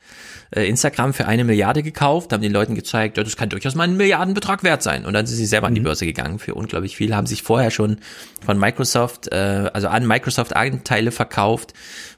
äh, 0.55 0.69
Instagram 0.69 1.15
für 1.15 1.27
eine 1.27 1.45
Milliarde 1.45 1.83
gekauft, 1.83 2.33
haben 2.33 2.43
den 2.43 2.53
Leuten 2.53 2.75
gezeigt, 2.75 3.17
ja, 3.17 3.25
das 3.25 3.37
kann 3.37 3.49
durchaus 3.49 3.75
mal 3.75 3.85
ein 3.85 3.97
Milliardenbetrag 3.97 4.63
wert 4.63 4.83
sein. 4.83 5.07
Und 5.07 5.15
dann 5.15 5.27
sind 5.27 5.37
sie 5.37 5.47
selber 5.47 5.67
an 5.67 5.75
die 5.75 5.81
mhm. 5.81 5.85
Börse 5.85 6.07
gegangen 6.07 6.39
für 6.39 6.55
unglaublich 6.55 6.97
viel, 6.97 7.15
haben 7.15 7.27
sich 7.27 7.43
vorher 7.43 7.71
schon 7.71 7.99
von 8.45 8.59
Microsoft, 8.59 9.29
äh, 9.33 9.71
also 9.73 9.89
an 9.89 10.07
Microsoft 10.07 10.55
Anteile 10.55 11.11
verkauft, 11.11 11.73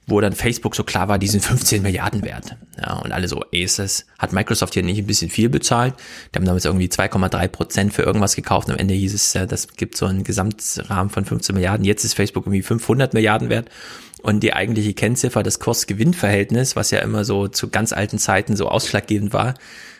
wo 0.06 0.20
dann 0.20 0.32
Facebook 0.32 0.74
so 0.74 0.84
klar 0.84 1.08
war, 1.08 1.18
die 1.18 1.28
sind 1.28 1.42
15 1.44 1.82
Milliarden 1.82 2.24
wert. 2.24 2.56
Ja, 2.78 2.94
und 2.94 3.12
alle 3.12 3.28
so, 3.28 3.42
Aces, 3.54 4.06
hat 4.18 4.32
Microsoft 4.32 4.74
hier 4.74 4.82
nicht 4.82 4.98
ein 4.98 5.06
bisschen 5.06 5.30
viel 5.30 5.48
bezahlt? 5.48 5.94
Die 6.32 6.38
haben 6.38 6.44
damals 6.44 6.64
irgendwie 6.64 6.88
2,3 6.88 7.48
Prozent 7.48 7.94
für 7.94 8.02
irgendwas 8.02 8.36
gekauft 8.36 8.68
am 8.68 8.76
Ende 8.76 8.94
hieß 8.94 9.14
es, 9.14 9.32
das 9.48 9.68
gibt 9.68 9.96
so 9.96 10.06
einen 10.06 10.24
Gesamtrahmen 10.24 11.10
von 11.10 11.24
15 11.24 11.54
Milliarden. 11.54 11.84
Jetzt 11.84 12.04
ist 12.04 12.14
Facebook 12.14 12.46
irgendwie 12.46 12.62
500 12.62 13.14
Milliarden 13.14 13.48
wert 13.48 13.70
und 14.24 14.40
die 14.40 14.54
eigentliche 14.54 14.94
Kennziffer, 14.94 15.42
das 15.42 15.60
Kurs-Gewinn-Verhältnis, 15.60 16.76
was 16.76 16.90
ja 16.90 17.00
immer 17.00 17.26
so 17.26 17.46
zu 17.46 17.68
ganz 17.68 17.92
alten 17.92 18.18
Zeiten 18.18 18.56
so 18.56 18.68
ausschlaggebend 18.68 19.34
war, 19.34 19.52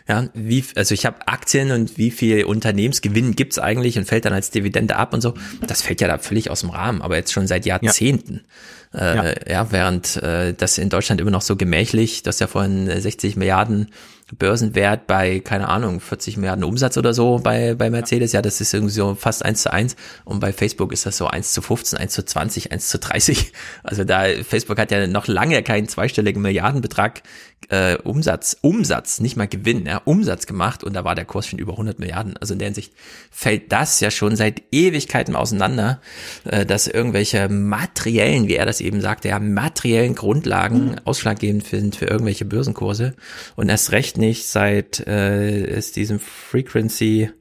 ja, 0.07 0.29
wie, 0.33 0.63
also 0.75 0.95
ich 0.95 1.05
habe 1.05 1.27
Aktien 1.27 1.71
und 1.71 1.99
wie 1.99 2.09
viel 2.09 2.43
Unternehmensgewinn 2.45 3.35
gibt's 3.35 3.59
eigentlich 3.59 3.99
und 3.99 4.05
fällt 4.05 4.25
dann 4.25 4.33
als 4.33 4.49
Dividende 4.49 4.95
ab 4.95 5.13
und 5.13 5.21
so. 5.21 5.35
Das 5.67 5.83
fällt 5.83 6.01
ja 6.01 6.07
da 6.07 6.17
völlig 6.17 6.49
aus 6.49 6.61
dem 6.61 6.71
Rahmen, 6.71 7.03
aber 7.03 7.17
jetzt 7.17 7.33
schon 7.33 7.45
seit 7.45 7.67
Jahrzehnten. 7.67 8.41
Ja, 8.93 8.99
äh, 8.99 9.35
ja. 9.47 9.51
ja 9.51 9.71
während 9.71 10.15
äh, 10.17 10.53
das 10.53 10.79
in 10.79 10.89
Deutschland 10.89 11.21
immer 11.21 11.31
noch 11.31 11.41
so 11.41 11.55
gemächlich, 11.55 12.23
dass 12.23 12.39
ja 12.39 12.47
von 12.47 12.87
60 12.87 13.35
Milliarden 13.35 13.89
Börsenwert 14.33 15.05
bei, 15.05 15.39
keine 15.39 15.69
Ahnung, 15.69 15.99
40 15.99 16.37
Milliarden 16.37 16.63
Umsatz 16.63 16.97
oder 16.97 17.13
so 17.13 17.39
bei, 17.43 17.75
bei 17.75 17.91
Mercedes. 17.91 18.31
Ja, 18.31 18.41
das 18.41 18.59
ist 18.59 18.73
irgendwie 18.73 18.93
so 18.93 19.13
fast 19.13 19.45
eins 19.45 19.61
zu 19.61 19.71
eins. 19.71 19.95
Und 20.23 20.39
bei 20.39 20.51
Facebook 20.51 20.91
ist 20.91 21.05
das 21.05 21.17
so 21.17 21.27
eins 21.27 21.53
zu 21.53 21.61
15, 21.61 21.99
eins 21.99 22.13
zu 22.13 22.25
20, 22.25 22.71
eins 22.71 22.89
zu 22.89 22.99
30. 22.99 23.53
Also 23.83 24.03
da, 24.03 24.23
Facebook 24.43 24.79
hat 24.79 24.91
ja 24.91 25.05
noch 25.05 25.27
lange 25.27 25.61
keinen 25.61 25.87
zweistelligen 25.87 26.41
Milliardenbetrag 26.41 27.21
äh, 27.69 27.97
Umsatz, 27.97 28.57
Umsatz, 28.61 29.19
nicht 29.19 29.37
mal 29.37 29.47
Gewinn, 29.47 29.85
ja, 29.85 30.01
Umsatz 30.05 30.45
gemacht 30.45 30.83
und 30.83 30.93
da 30.93 31.03
war 31.03 31.15
der 31.15 31.25
Kurs 31.25 31.47
schon 31.47 31.59
über 31.59 31.73
100 31.73 31.99
Milliarden. 31.99 32.37
Also 32.37 32.53
in 32.53 32.59
der 32.59 32.67
Hinsicht 32.67 32.93
fällt 33.31 33.71
das 33.71 33.99
ja 33.99 34.11
schon 34.11 34.35
seit 34.35 34.61
Ewigkeiten 34.71 35.35
auseinander, 35.35 36.01
äh, 36.45 36.65
dass 36.65 36.87
irgendwelche 36.87 37.49
materiellen, 37.49 38.47
wie 38.47 38.55
er 38.55 38.65
das 38.65 38.81
eben 38.81 39.01
sagte, 39.01 39.29
ja, 39.29 39.39
materiellen 39.39 40.15
Grundlagen 40.15 41.01
ausschlaggebend 41.05 41.65
sind 41.65 41.95
für 41.95 42.05
irgendwelche 42.05 42.45
Börsenkurse 42.45 43.15
und 43.55 43.69
erst 43.69 43.91
recht 43.91 44.14
nicht 44.17 44.47
seit 44.47 44.99
äh, 45.07 45.65
es 45.65 45.91
diesem 45.91 46.19
Frequency 46.19 47.31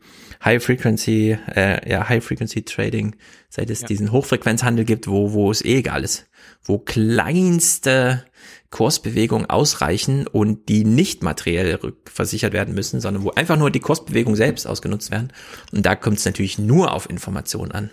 High 0.44 0.62
Frequency, 0.62 1.38
äh, 1.54 1.90
ja, 1.90 2.08
High 2.08 2.22
Frequency 2.22 2.62
Trading, 2.62 3.16
seit 3.48 3.70
es 3.70 3.80
ja. 3.80 3.86
diesen 3.86 4.12
Hochfrequenzhandel 4.12 4.84
gibt, 4.84 5.08
wo, 5.08 5.32
wo 5.32 5.50
es 5.50 5.64
eh 5.64 5.78
egal 5.78 6.04
ist, 6.04 6.26
wo 6.62 6.78
kleinste 6.78 8.26
Kursbewegungen 8.70 9.48
ausreichen 9.48 10.26
und 10.26 10.68
die 10.68 10.84
nicht 10.84 11.22
materiell 11.22 11.78
versichert 12.04 12.52
werden 12.52 12.74
müssen, 12.74 13.00
sondern 13.00 13.24
wo 13.24 13.30
einfach 13.30 13.56
nur 13.56 13.70
die 13.70 13.80
Kursbewegung 13.80 14.36
selbst 14.36 14.66
ausgenutzt 14.66 15.10
werden. 15.10 15.32
Und 15.72 15.86
da 15.86 15.94
kommt 15.94 16.18
es 16.18 16.26
natürlich 16.26 16.58
nur 16.58 16.92
auf 16.92 17.08
Informationen 17.08 17.72
an. 17.72 17.90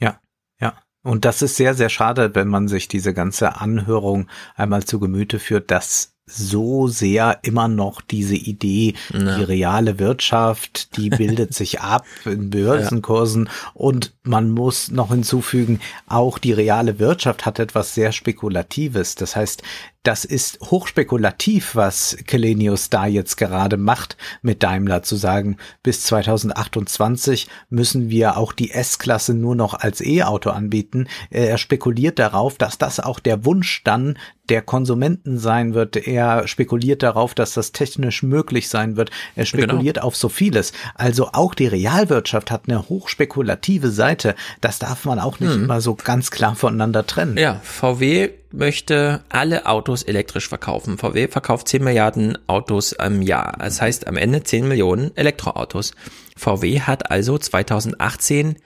Ja, 0.00 0.20
ja. 0.60 0.74
Und 1.04 1.24
das 1.24 1.42
ist 1.42 1.56
sehr, 1.56 1.74
sehr 1.74 1.90
schade, 1.90 2.34
wenn 2.34 2.48
man 2.48 2.66
sich 2.66 2.88
diese 2.88 3.14
ganze 3.14 3.60
Anhörung 3.60 4.28
einmal 4.56 4.82
zu 4.82 4.98
Gemüte 4.98 5.38
führt, 5.38 5.70
dass 5.70 6.17
so 6.28 6.88
sehr 6.88 7.38
immer 7.42 7.68
noch 7.68 8.00
diese 8.00 8.36
Idee, 8.36 8.94
ja. 9.12 9.38
die 9.38 9.44
reale 9.44 9.98
Wirtschaft, 9.98 10.96
die 10.96 11.10
bildet 11.10 11.54
sich 11.54 11.80
ab 11.80 12.04
in 12.24 12.50
Börsenkursen 12.50 13.46
ja. 13.46 13.70
und 13.74 14.14
man 14.22 14.50
muss 14.50 14.90
noch 14.90 15.08
hinzufügen, 15.10 15.80
auch 16.06 16.38
die 16.38 16.52
reale 16.52 16.98
Wirtschaft 16.98 17.46
hat 17.46 17.58
etwas 17.58 17.94
sehr 17.94 18.12
Spekulatives. 18.12 19.14
Das 19.14 19.36
heißt, 19.36 19.62
das 20.04 20.24
ist 20.24 20.60
hochspekulativ, 20.62 21.74
was 21.74 22.16
Kelenius 22.26 22.88
da 22.88 23.06
jetzt 23.06 23.36
gerade 23.36 23.76
macht 23.76 24.16
mit 24.42 24.62
Daimler, 24.62 25.02
zu 25.02 25.16
sagen, 25.16 25.56
bis 25.82 26.04
2028 26.04 27.48
müssen 27.68 28.08
wir 28.08 28.36
auch 28.36 28.52
die 28.52 28.70
S-Klasse 28.70 29.34
nur 29.34 29.54
noch 29.54 29.74
als 29.74 30.00
E-Auto 30.00 30.50
anbieten. 30.50 31.08
Er 31.30 31.58
spekuliert 31.58 32.18
darauf, 32.18 32.56
dass 32.56 32.78
das 32.78 33.00
auch 33.00 33.18
der 33.18 33.44
Wunsch 33.44 33.82
dann 33.84 34.18
der 34.48 34.62
Konsumenten 34.62 35.38
sein 35.38 35.74
wird. 35.74 35.96
Er 35.96 36.48
spekuliert 36.48 37.02
darauf, 37.02 37.34
dass 37.34 37.52
das 37.52 37.72
technisch 37.72 38.22
möglich 38.22 38.68
sein 38.68 38.96
wird. 38.96 39.10
Er 39.34 39.44
genau. 39.44 39.46
spekuliert 39.46 39.96
genau. 39.96 40.06
auf 40.06 40.16
so 40.16 40.28
vieles. 40.28 40.72
Also 40.94 41.30
auch 41.32 41.54
die 41.54 41.66
Realwirtschaft 41.66 42.50
hat 42.50 42.62
eine 42.66 42.88
hochspekulative 42.88 43.90
Seite. 43.90 44.34
Das 44.60 44.78
darf 44.78 45.04
man 45.04 45.18
auch 45.18 45.40
nicht 45.40 45.52
hm. 45.52 45.64
immer 45.64 45.80
so 45.80 45.94
ganz 45.94 46.30
klar 46.30 46.54
voneinander 46.54 47.06
trennen. 47.06 47.36
Ja, 47.36 47.60
VW 47.62 48.30
möchte 48.50 49.22
alle 49.28 49.66
Autos 49.66 50.02
elektrisch 50.02 50.48
verkaufen. 50.48 50.98
VW 50.98 51.28
verkauft 51.28 51.68
10 51.68 51.84
Milliarden 51.84 52.38
Autos 52.46 52.92
im 52.92 53.22
Jahr. 53.22 53.56
Das 53.58 53.80
heißt 53.80 54.06
am 54.06 54.16
Ende 54.16 54.42
10 54.42 54.66
Millionen 54.66 55.16
Elektroautos. 55.16 55.92
VW 56.36 56.80
hat 56.80 57.10
also 57.10 57.38
2018 57.38 58.56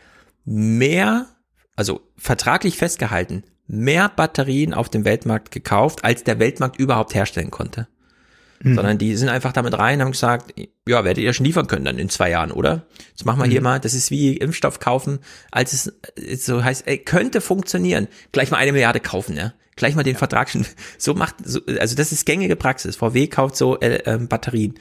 mehr, 0.44 1.26
also 1.76 2.00
vertraglich 2.16 2.76
festgehalten, 2.76 3.44
mehr 3.66 4.08
Batterien 4.08 4.74
auf 4.74 4.88
dem 4.88 5.04
Weltmarkt 5.04 5.50
gekauft, 5.50 6.04
als 6.04 6.24
der 6.24 6.38
Weltmarkt 6.38 6.76
überhaupt 6.78 7.14
herstellen 7.14 7.50
konnte. 7.50 7.88
Mhm. 8.62 8.74
Sondern 8.74 8.98
die 8.98 9.16
sind 9.16 9.28
einfach 9.28 9.52
damit 9.52 9.76
rein 9.78 9.98
und 9.98 10.04
haben 10.04 10.12
gesagt, 10.12 10.54
ja, 10.88 11.04
werdet 11.04 11.22
ihr 11.22 11.32
schon 11.32 11.46
liefern 11.46 11.66
können 11.66 11.84
dann 11.84 11.98
in 11.98 12.08
zwei 12.08 12.30
Jahren, 12.30 12.50
oder? 12.50 12.86
Das 13.16 13.24
machen 13.24 13.40
wir 13.40 13.46
mhm. 13.46 13.50
hier 13.50 13.62
mal, 13.62 13.80
das 13.80 13.94
ist 13.94 14.10
wie 14.10 14.36
Impfstoff 14.36 14.80
kaufen, 14.80 15.20
als 15.50 15.72
es 15.72 16.44
so 16.44 16.64
heißt, 16.64 16.86
ey, 16.86 16.98
könnte 16.98 17.40
funktionieren, 17.40 18.08
gleich 18.32 18.50
mal 18.50 18.58
eine 18.58 18.72
Milliarde 18.72 19.00
kaufen, 19.00 19.36
ja 19.36 19.52
gleich 19.76 19.94
mal 19.94 20.02
den 20.02 20.14
ja. 20.14 20.18
Vertrag 20.18 20.50
schon, 20.50 20.66
so 20.98 21.14
macht, 21.14 21.36
so, 21.44 21.60
also 21.78 21.96
das 21.96 22.12
ist 22.12 22.26
gängige 22.26 22.56
Praxis. 22.56 22.96
VW 22.96 23.26
kauft 23.26 23.56
so 23.56 23.78
äh, 23.80 24.02
äh, 24.04 24.18
Batterien. 24.18 24.78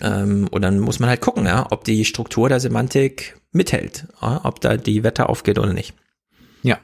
Ähm, 0.00 0.48
und 0.50 0.62
dann 0.62 0.78
muss 0.78 0.98
man 0.98 1.08
halt 1.08 1.20
gucken, 1.20 1.46
ja, 1.46 1.66
ob 1.70 1.84
die 1.84 2.04
Struktur 2.04 2.48
der 2.48 2.60
Semantik 2.60 3.36
mithält, 3.52 4.06
ja, 4.20 4.40
ob 4.44 4.60
da 4.60 4.76
die 4.76 5.04
Wette 5.04 5.28
aufgeht 5.28 5.58
oder 5.58 5.72
nicht. 5.72 5.94
Ja. 6.62 6.78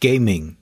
Gaming. 0.00 0.58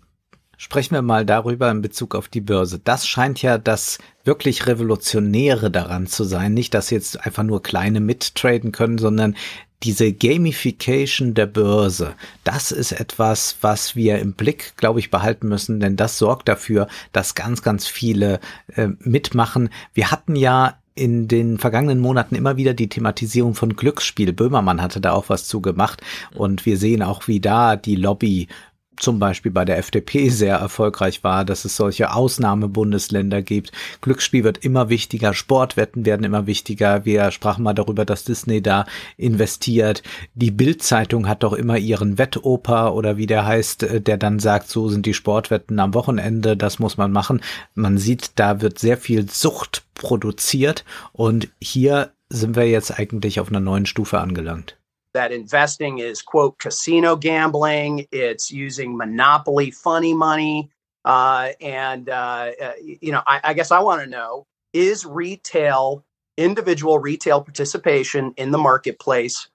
Sprechen 0.64 0.94
wir 0.94 1.02
mal 1.02 1.26
darüber 1.26 1.70
in 1.70 1.82
Bezug 1.82 2.14
auf 2.14 2.28
die 2.28 2.40
Börse. 2.40 2.80
Das 2.82 3.06
scheint 3.06 3.42
ja 3.42 3.58
das 3.58 3.98
wirklich 4.24 4.66
Revolutionäre 4.66 5.70
daran 5.70 6.06
zu 6.06 6.24
sein. 6.24 6.54
Nicht, 6.54 6.72
dass 6.72 6.88
jetzt 6.88 7.22
einfach 7.22 7.42
nur 7.42 7.62
kleine 7.62 8.00
mittraden 8.00 8.72
können, 8.72 8.96
sondern 8.96 9.36
diese 9.82 10.10
Gamification 10.14 11.34
der 11.34 11.44
Börse, 11.44 12.14
das 12.44 12.72
ist 12.72 12.92
etwas, 12.92 13.58
was 13.60 13.94
wir 13.94 14.20
im 14.20 14.32
Blick, 14.32 14.72
glaube 14.78 15.00
ich, 15.00 15.10
behalten 15.10 15.48
müssen, 15.48 15.80
denn 15.80 15.96
das 15.96 16.16
sorgt 16.16 16.48
dafür, 16.48 16.88
dass 17.12 17.34
ganz, 17.34 17.60
ganz 17.60 17.86
viele 17.86 18.40
äh, 18.74 18.88
mitmachen. 19.00 19.68
Wir 19.92 20.10
hatten 20.10 20.34
ja 20.34 20.78
in 20.94 21.28
den 21.28 21.58
vergangenen 21.58 22.00
Monaten 22.00 22.36
immer 22.36 22.56
wieder 22.56 22.72
die 22.72 22.88
Thematisierung 22.88 23.54
von 23.54 23.76
Glücksspiel. 23.76 24.32
Böhmermann 24.32 24.80
hatte 24.80 25.02
da 25.02 25.12
auch 25.12 25.28
was 25.28 25.46
zugemacht 25.46 26.00
und 26.32 26.64
wir 26.64 26.78
sehen 26.78 27.02
auch, 27.02 27.28
wie 27.28 27.40
da 27.40 27.76
die 27.76 27.96
Lobby 27.96 28.48
zum 28.96 29.18
Beispiel 29.18 29.52
bei 29.52 29.64
der 29.64 29.78
FDP 29.78 30.28
sehr 30.30 30.56
erfolgreich 30.56 31.24
war, 31.24 31.44
dass 31.44 31.64
es 31.64 31.76
solche 31.76 32.12
Ausnahmebundesländer 32.12 33.42
gibt. 33.42 33.72
Glücksspiel 34.00 34.44
wird 34.44 34.58
immer 34.58 34.88
wichtiger, 34.88 35.34
Sportwetten 35.34 36.04
werden 36.04 36.24
immer 36.24 36.46
wichtiger. 36.46 37.04
Wir 37.04 37.30
sprachen 37.30 37.62
mal 37.62 37.74
darüber, 37.74 38.04
dass 38.04 38.24
Disney 38.24 38.62
da 38.62 38.86
investiert. 39.16 40.02
Die 40.34 40.50
Bildzeitung 40.50 41.28
hat 41.28 41.42
doch 41.42 41.52
immer 41.52 41.78
ihren 41.78 42.18
Wettoper 42.18 42.94
oder 42.94 43.16
wie 43.16 43.26
der 43.26 43.46
heißt, 43.46 43.82
äh, 43.84 44.00
der 44.00 44.16
dann 44.16 44.38
sagt, 44.38 44.68
so 44.68 44.88
sind 44.88 45.06
die 45.06 45.14
Sportwetten 45.14 45.78
am 45.80 45.94
Wochenende, 45.94 46.56
das 46.56 46.78
muss 46.78 46.96
man 46.96 47.12
machen. 47.12 47.40
Man 47.74 47.98
sieht, 47.98 48.32
da 48.36 48.60
wird 48.60 48.78
sehr 48.78 48.98
viel 48.98 49.30
Sucht 49.30 49.84
produziert 49.94 50.84
und 51.12 51.48
hier 51.60 52.12
sind 52.28 52.56
wir 52.56 52.68
jetzt 52.68 52.98
eigentlich 52.98 53.40
auf 53.40 53.48
einer 53.48 53.60
neuen 53.60 53.86
Stufe 53.86 54.20
angelangt. 54.20 54.76
That 55.14 55.32
investing 55.32 56.00
is 56.00 56.20
quote 56.20 56.58
casino 56.58 57.16
gambling. 57.16 58.06
It's 58.12 58.50
using 58.50 58.96
monopoly 58.96 59.70
funny 59.70 60.12
money. 60.12 60.70
Uh, 61.04 61.52
and 61.60 62.08
uh, 62.08 62.50
uh 62.62 62.72
you 62.82 63.12
know 63.12 63.20
i, 63.26 63.38
I 63.44 63.52
guess 63.52 63.70
i 63.70 63.78
want 63.78 64.02
to 64.02 64.08
know 64.08 64.46
is 64.72 65.04
retail 65.04 66.02
individual 66.38 66.98
retail 66.98 67.42
participation 67.42 68.32
in 68.38 68.52
the 68.52 68.56
marketplace 68.56 69.46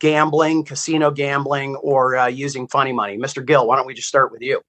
gambling 0.00 0.64
casino 0.64 1.12
gambling 1.12 1.76
or 1.76 2.16
uh, 2.16 2.26
using 2.26 2.66
funny 2.66 2.92
money? 2.92 3.16
Mr 3.16 3.46
gill 3.46 3.68
why 3.68 3.76
don't 3.76 3.86
we 3.86 3.94
just 3.94 4.08
start 4.08 4.32
with 4.32 4.42
you? 4.42 4.60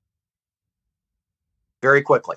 Very 1.82 2.03
quickly 2.03 2.35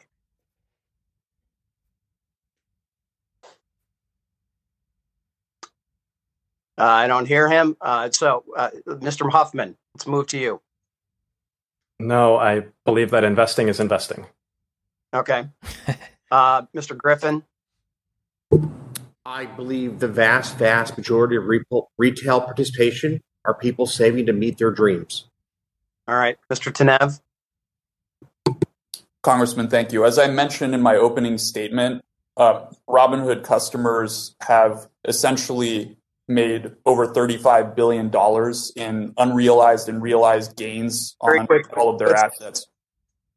I 6.85 7.07
don't 7.07 7.27
hear 7.27 7.49
him. 7.49 7.77
Uh, 7.81 8.11
so, 8.11 8.45
uh, 8.57 8.71
Mr. 8.87 9.31
Huffman, 9.31 9.77
let's 9.95 10.07
move 10.07 10.27
to 10.29 10.39
you. 10.39 10.61
No, 11.99 12.37
I 12.37 12.65
believe 12.85 13.11
that 13.11 13.25
investing 13.25 13.69
is 13.69 13.81
investing. 13.81 14.27
Okay. 15.15 15.49
Uh, 16.33 16.63
Mr. 16.77 16.97
Griffin. 16.97 17.43
I 19.25 19.47
believe 19.47 19.99
the 19.99 20.07
vast, 20.07 20.57
vast 20.57 20.97
majority 20.97 21.35
of 21.35 21.43
retail 21.99 22.41
participation 22.41 23.21
are 23.45 23.55
people 23.55 23.85
saving 23.87 24.27
to 24.27 24.33
meet 24.33 24.59
their 24.59 24.71
dreams. 24.71 25.29
All 26.07 26.15
right, 26.15 26.39
Mr. 26.49 26.73
Tanev. 26.73 27.21
Congressman, 29.23 29.69
thank 29.69 29.93
you. 29.93 30.05
As 30.05 30.19
I 30.19 30.29
mentioned 30.29 30.75
in 30.75 30.83
my 30.83 30.95
opening 30.95 31.37
statement, 31.37 32.03
uh, 32.37 32.67
Robinhood 32.89 33.45
customers 33.45 34.35
have 34.43 34.89
essentially 35.05 35.97
made 36.31 36.73
over 36.87 37.09
$35 37.09 37.75
billion 37.75 38.11
in 38.77 39.13
unrealized 39.19 39.89
and 39.89 40.01
realized 40.03 40.57
gains 40.57 41.17
Very 41.23 41.41
on 41.41 41.47
quick. 41.47 41.77
all 41.77 41.91
of 41.91 41.99
their 41.99 42.09
Let's- 42.09 42.41
assets. 42.41 42.67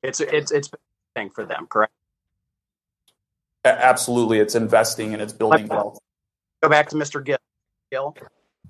It's 0.03 0.19
it's 0.19 0.51
it's 0.51 0.69
a 0.73 0.77
thing 1.15 1.29
for 1.33 1.45
them, 1.45 1.65
correct? 1.69 1.93
A- 3.63 3.69
Absolutely, 3.85 4.39
it's 4.39 4.53
investing 4.55 5.13
and 5.13 5.21
it's 5.21 5.31
building 5.33 5.67
wealth. 5.67 5.97
Go 6.61 6.69
back 6.69 6.89
to 6.89 6.95
Mr. 6.97 7.23
Gill. 7.23 7.37
Gill. 7.91 8.13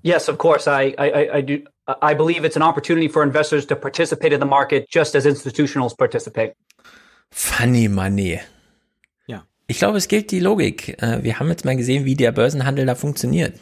Yes, 0.03 0.27
of 0.27 0.37
course. 0.37 0.67
I, 0.67 0.93
I, 0.97 1.05
I- 1.09 1.29
I 1.37 1.41
do. 1.41 1.63
I 2.01 2.13
believe 2.13 2.45
it's 2.45 2.55
an 2.55 2.61
opportunity 2.61 3.07
for 3.09 3.23
investors 3.23 3.65
to 3.65 3.75
participate 3.75 4.31
in 4.31 4.39
the 4.39 4.45
market 4.45 4.87
just 4.89 5.15
as 5.15 5.25
institutionals 5.25 5.97
participate. 5.97 6.53
Funny 7.31 7.87
Money. 7.89 8.39
Ja. 9.27 9.43
Ich 9.67 9.79
glaube, 9.79 9.97
es 9.97 10.07
gilt 10.07 10.29
die 10.31 10.39
Logik. 10.39 11.01
Äh, 11.01 11.23
Wir 11.23 11.39
haben 11.39 11.49
jetzt 11.49 11.65
mal 11.65 11.75
gesehen, 11.75 12.05
wie 12.05 12.15
der 12.15 12.31
Börsenhandel 12.31 12.85
da 12.85 12.95
funktioniert. 12.95 13.59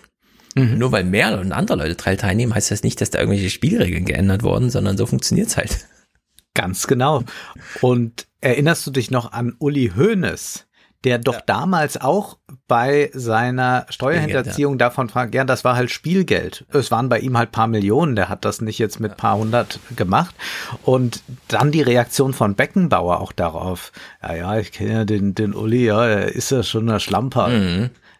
Nur 0.56 0.92
weil 0.92 1.04
mehr 1.04 1.40
und 1.40 1.52
andere 1.52 1.78
Leute 1.78 1.96
dran 1.96 2.18
teilnehmen, 2.18 2.54
heißt 2.54 2.72
das 2.72 2.84
nicht, 2.84 3.00
dass 3.00 3.10
da 3.10 3.20
irgendwelche 3.20 3.50
Spielregeln 3.50 4.06
geändert 4.06 4.44
wurden, 4.44 4.70
sondern 4.70 4.98
so 4.98 5.06
funktioniert's 5.06 5.58
halt. 5.58 5.88
Ganz 6.54 6.88
genau. 6.88 7.24
Und 7.80 8.28
erinnerst 8.42 8.86
du 8.86 8.92
dich 8.92 9.12
noch 9.12 9.32
an 9.32 9.56
Uli 9.60 9.94
Hoeneß, 9.96 10.68
der 11.04 11.18
doch 11.18 11.42
damals 11.42 12.00
auch 12.00 12.38
bei 12.68 13.10
seiner 13.14 13.86
Steuerhinterziehung 13.90 14.78
davon 14.78 15.10
fragt, 15.10 15.34
ja, 15.34 15.44
das 15.44 15.64
war 15.64 15.76
halt 15.76 15.90
Spielgeld. 15.90 16.66
Es 16.72 16.92
waren 16.92 17.10
bei 17.10 17.20
ihm 17.20 17.38
halt 17.38 17.52
paar 17.52 17.68
Millionen, 17.68 18.16
der 18.16 18.30
hat 18.30 18.46
das 18.46 18.62
nicht 18.62 18.78
jetzt 18.78 19.00
mit 19.00 19.18
paar 19.18 19.38
hundert 19.38 19.80
gemacht. 19.96 20.36
Und 20.84 21.24
dann 21.48 21.72
die 21.72 21.82
Reaktion 21.82 22.34
von 22.34 22.56
Beckenbauer 22.56 23.20
auch 23.20 23.32
darauf. 23.32 23.92
Ja, 24.22 24.36
ja, 24.36 24.60
ich 24.60 24.72
kenne 24.72 24.92
ja 24.92 25.06
den, 25.06 25.34
den 25.34 25.54
Uli, 25.54 25.86
ja, 25.86 26.06
er 26.06 26.28
ist 26.28 26.52
ja 26.52 26.62
schon 26.62 26.90
ein 26.90 27.00
Schlamper. 27.00 27.48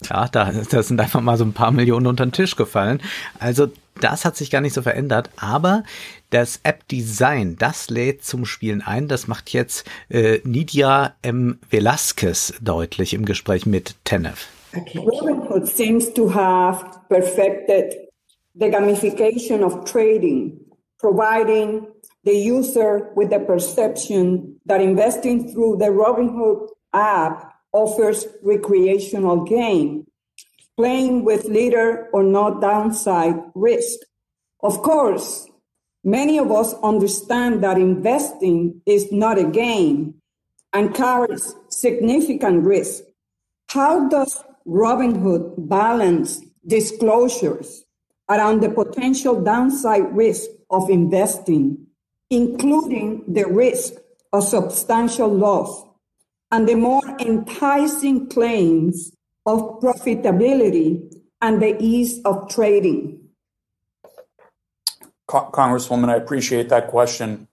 Ja, 0.10 0.28
da, 0.28 0.52
da 0.52 0.84
sind 0.84 1.00
einfach 1.00 1.22
mal 1.22 1.38
so 1.38 1.46
ein 1.46 1.54
paar 1.54 1.72
Millionen 1.72 2.08
unter 2.08 2.26
den 2.26 2.32
Tisch 2.32 2.56
gefallen. 2.56 3.02
Also 3.40 3.68
das 4.00 4.26
hat 4.26 4.36
sich 4.36 4.50
gar 4.50 4.62
nicht 4.62 4.74
so 4.74 4.82
verändert, 4.82 5.30
aber 5.38 5.84
das 6.32 6.60
App-Design, 6.64 7.58
das 7.60 7.90
lädt 7.90 8.24
zum 8.24 8.46
Spielen 8.46 8.82
ein. 8.82 9.08
Das 9.08 9.28
macht 9.28 9.52
jetzt 9.52 9.86
äh, 10.10 10.40
Nidia 10.44 11.14
M. 11.22 11.60
Velasquez 11.70 12.54
deutlich 12.62 13.14
im 13.14 13.26
Gespräch 13.26 13.66
mit 13.66 13.96
Tenef. 14.06 14.48
Robinhood 14.96 15.68
seems 15.68 16.14
to 16.14 16.34
have 16.34 16.86
perfected 17.10 17.94
the 18.56 18.70
gamification 18.70 19.64
of 19.64 19.84
trading, 19.84 20.60
providing 20.98 21.88
the 22.24 22.32
user 22.32 23.12
with 23.16 23.30
the 23.30 23.40
perception 23.40 24.60
that 24.66 24.82
investing 24.82 25.52
through 25.52 25.78
the 25.78 25.90
Robinhood 25.90 26.70
app 26.94 27.51
offers 27.74 28.28
recreational 28.42 29.44
gain, 29.44 30.06
playing 30.78 31.24
with 31.24 31.46
little 31.46 32.08
or 32.14 32.24
no 32.24 32.60
downside 32.60 33.36
risk. 33.56 34.00
Of 34.62 34.82
course, 34.82 35.48
many 36.04 36.38
of 36.38 36.52
us 36.52 36.74
understand 36.84 37.64
that 37.64 37.78
investing 37.78 38.82
is 38.86 39.12
not 39.12 39.38
a 39.38 39.46
game 39.46 40.16
and 40.74 40.94
carries 40.94 41.56
significant 41.70 42.64
risk. 42.64 43.04
How 43.70 44.08
does 44.10 44.44
Robinhood 44.68 45.68
balance 45.68 46.42
disclosures 46.66 47.84
around 48.30 48.62
the 48.62 48.70
potential 48.70 49.42
downside 49.42 50.16
risk 50.16 50.50
of 50.70 50.90
investing, 50.90 51.88
including 52.30 53.24
the 53.28 53.46
risk 53.46 53.94
of 54.32 54.44
substantial 54.44 55.28
loss 55.28 55.86
and 56.52 56.68
the 56.68 56.76
more 56.76 57.04
enticing 57.20 58.30
claims 58.30 59.12
of 59.46 59.80
profitability 59.80 61.14
and 61.42 61.62
the 61.62 61.82
ease 61.82 62.22
of 62.26 62.50
trading? 62.50 63.20
Congresswoman, 65.28 66.10
I 66.10 66.16
appreciate 66.16 66.70
that 66.70 66.88
question. 66.88 67.48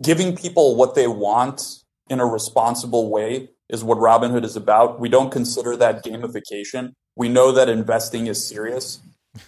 Giving 0.00 0.36
people 0.36 0.76
what 0.76 0.94
they 0.94 1.08
want 1.08 1.82
in 2.08 2.20
a 2.20 2.26
responsible 2.26 3.10
way 3.10 3.50
is 3.68 3.82
what 3.82 3.98
Robinhood 3.98 4.44
is 4.44 4.56
about. 4.56 5.00
We 5.00 5.08
don't 5.08 5.30
consider 5.30 5.76
that 5.76 6.04
gamification. 6.04 6.94
We 7.16 7.28
know 7.28 7.50
that 7.52 7.68
investing 7.68 8.28
is 8.28 8.46
serious. 8.46 9.00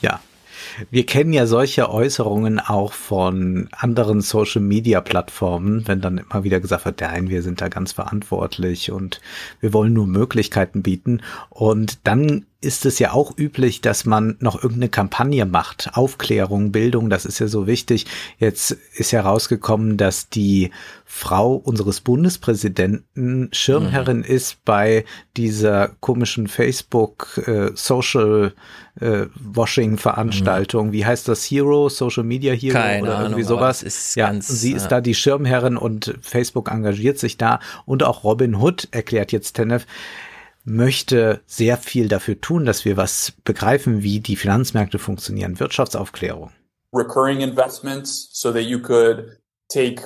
Ja. 0.00 0.20
Wir 0.90 1.06
kennen 1.06 1.32
ja 1.32 1.46
solche 1.46 1.90
Äußerungen 1.90 2.60
auch 2.60 2.92
von 2.92 3.68
anderen 3.72 4.20
Social 4.20 4.62
Media 4.62 5.00
Plattformen, 5.00 5.86
wenn 5.86 6.00
dann 6.00 6.18
immer 6.18 6.44
wieder 6.44 6.60
gesagt 6.60 6.84
wird, 6.84 7.00
nein, 7.00 7.28
wir 7.28 7.42
sind 7.42 7.60
da 7.60 7.68
ganz 7.68 7.92
verantwortlich 7.92 8.90
und 8.90 9.20
wir 9.60 9.72
wollen 9.72 9.92
nur 9.92 10.06
Möglichkeiten 10.06 10.82
bieten. 10.82 11.22
Und 11.50 11.98
dann 12.04 12.46
ist 12.66 12.84
es 12.84 12.98
ja 12.98 13.12
auch 13.12 13.38
üblich, 13.38 13.80
dass 13.80 14.04
man 14.04 14.36
noch 14.40 14.56
irgendeine 14.56 14.88
Kampagne 14.88 15.46
macht. 15.46 15.90
Aufklärung, 15.94 16.72
Bildung, 16.72 17.08
das 17.08 17.24
ist 17.24 17.38
ja 17.38 17.46
so 17.46 17.68
wichtig. 17.68 18.06
Jetzt 18.38 18.72
ist 18.94 19.12
ja 19.12 19.20
rausgekommen, 19.20 19.96
dass 19.96 20.28
die 20.28 20.72
Frau 21.04 21.54
unseres 21.54 22.00
Bundespräsidenten 22.00 23.48
Schirmherrin 23.52 24.24
ist 24.24 24.64
bei 24.64 25.04
dieser 25.36 25.90
komischen 26.00 26.48
Facebook 26.48 27.40
äh, 27.46 27.70
Social 27.74 28.52
äh, 29.00 29.26
Washing 29.36 29.98
Veranstaltung. 29.98 30.90
Wie 30.90 31.06
heißt 31.06 31.28
das? 31.28 31.44
Hero, 31.44 31.88
Social 31.88 32.24
Media 32.24 32.52
Hero 32.52 32.78
Keine 32.78 33.02
oder 33.02 33.20
irgendwie 33.20 33.44
Ahnung, 33.44 33.58
aber 33.58 33.72
sowas? 33.74 33.82
ist 33.84 34.16
ja, 34.16 34.26
ganz, 34.26 34.48
sie 34.48 34.72
ist 34.72 34.82
ja. 34.82 34.88
da 34.88 35.00
die 35.00 35.14
Schirmherrin 35.14 35.76
und 35.76 36.14
Facebook 36.20 36.70
engagiert 36.70 37.18
sich 37.18 37.38
da 37.38 37.60
und 37.84 38.02
auch 38.02 38.24
Robin 38.24 38.56
Hood 38.56 38.88
erklärt 38.90 39.30
jetzt 39.30 39.54
Tenef 39.54 39.86
möchte 40.66 41.40
sehr 41.46 41.78
viel 41.78 42.08
dafür 42.08 42.38
tun, 42.40 42.66
dass 42.66 42.84
wir 42.84 42.98
was 42.98 43.32
begreifen, 43.44 44.02
wie 44.02 44.20
die 44.20 44.36
Finanzmärkte 44.36 44.98
funktionieren. 44.98 45.58
Wirtschaftsaufklärung. 45.58 46.50
recurring 46.92 47.42
investments 47.42 48.28
so 48.32 48.52
that 48.52 48.64
you 48.64 48.78
could 48.78 49.36
take 49.68 50.00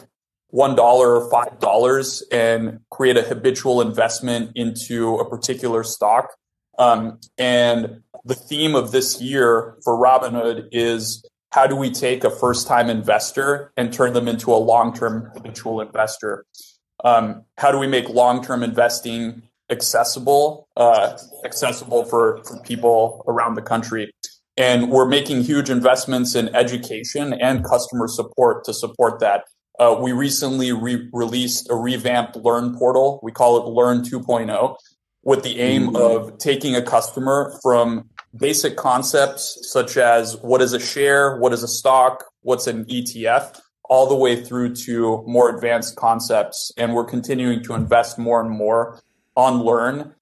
one 0.48 0.74
dollar 0.74 1.16
or 1.16 1.30
five 1.30 1.58
dollars 1.60 2.22
and 2.32 2.80
create 2.90 3.16
a 3.16 3.22
habitual 3.22 3.80
investment 3.80 4.50
into 4.56 5.16
a 5.16 5.28
particular 5.28 5.84
stock. 5.84 6.34
Um, 6.78 7.20
and 7.38 8.02
the 8.24 8.34
theme 8.34 8.74
of 8.74 8.90
this 8.90 9.20
year 9.20 9.76
for 9.84 9.96
Robinhood 9.96 10.68
is 10.72 11.24
how 11.52 11.66
do 11.66 11.76
we 11.76 11.90
take 11.90 12.24
a 12.24 12.30
first 12.30 12.66
time 12.66 12.90
investor 12.90 13.72
and 13.76 13.92
turn 13.92 14.12
them 14.12 14.28
into 14.28 14.52
a 14.52 14.56
long 14.56 14.92
term 14.92 15.30
habitual 15.34 15.80
investor? 15.80 16.44
Um, 17.04 17.44
how 17.56 17.70
do 17.70 17.78
we 17.78 17.86
make 17.86 18.08
long 18.08 18.42
term 18.42 18.62
investing 18.62 19.42
accessible, 19.70 20.68
uh, 20.76 21.16
accessible 21.44 22.04
for, 22.04 22.42
for 22.44 22.60
people 22.62 23.24
around 23.28 23.54
the 23.54 23.62
country? 23.62 24.12
And 24.56 24.90
we're 24.90 25.06
making 25.06 25.42
huge 25.42 25.70
investments 25.70 26.34
in 26.34 26.54
education 26.54 27.32
and 27.32 27.64
customer 27.64 28.08
support 28.08 28.64
to 28.64 28.74
support 28.74 29.20
that. 29.20 29.44
Uh, 29.78 29.96
we 29.98 30.12
recently 30.12 30.72
re- 30.72 31.08
released 31.12 31.70
a 31.70 31.74
revamped 31.74 32.36
Learn 32.36 32.76
portal. 32.76 33.20
We 33.22 33.32
call 33.32 33.56
it 33.56 33.70
Learn 33.70 34.02
2.0 34.02 34.76
with 35.22 35.42
the 35.42 35.60
aim 35.60 35.96
of 35.96 36.38
taking 36.38 36.74
a 36.74 36.82
customer 36.82 37.58
from 37.62 38.08
basic 38.36 38.76
concepts 38.76 39.58
such 39.70 39.96
as 39.96 40.36
what 40.38 40.60
is 40.62 40.72
a 40.72 40.80
share, 40.80 41.36
what 41.38 41.52
is 41.52 41.62
a 41.62 41.68
stock, 41.68 42.24
what's 42.42 42.66
an 42.66 42.84
ETF, 42.86 43.60
all 43.84 44.08
the 44.08 44.14
way 44.14 44.42
through 44.42 44.74
to 44.74 45.22
more 45.26 45.54
advanced 45.54 45.96
concepts. 45.96 46.72
And 46.76 46.94
we're 46.94 47.04
continuing 47.04 47.62
to 47.64 47.74
invest 47.74 48.18
more 48.18 48.40
and 48.40 48.50
more 48.50 49.00
on 49.36 49.62
Learn 49.62 50.14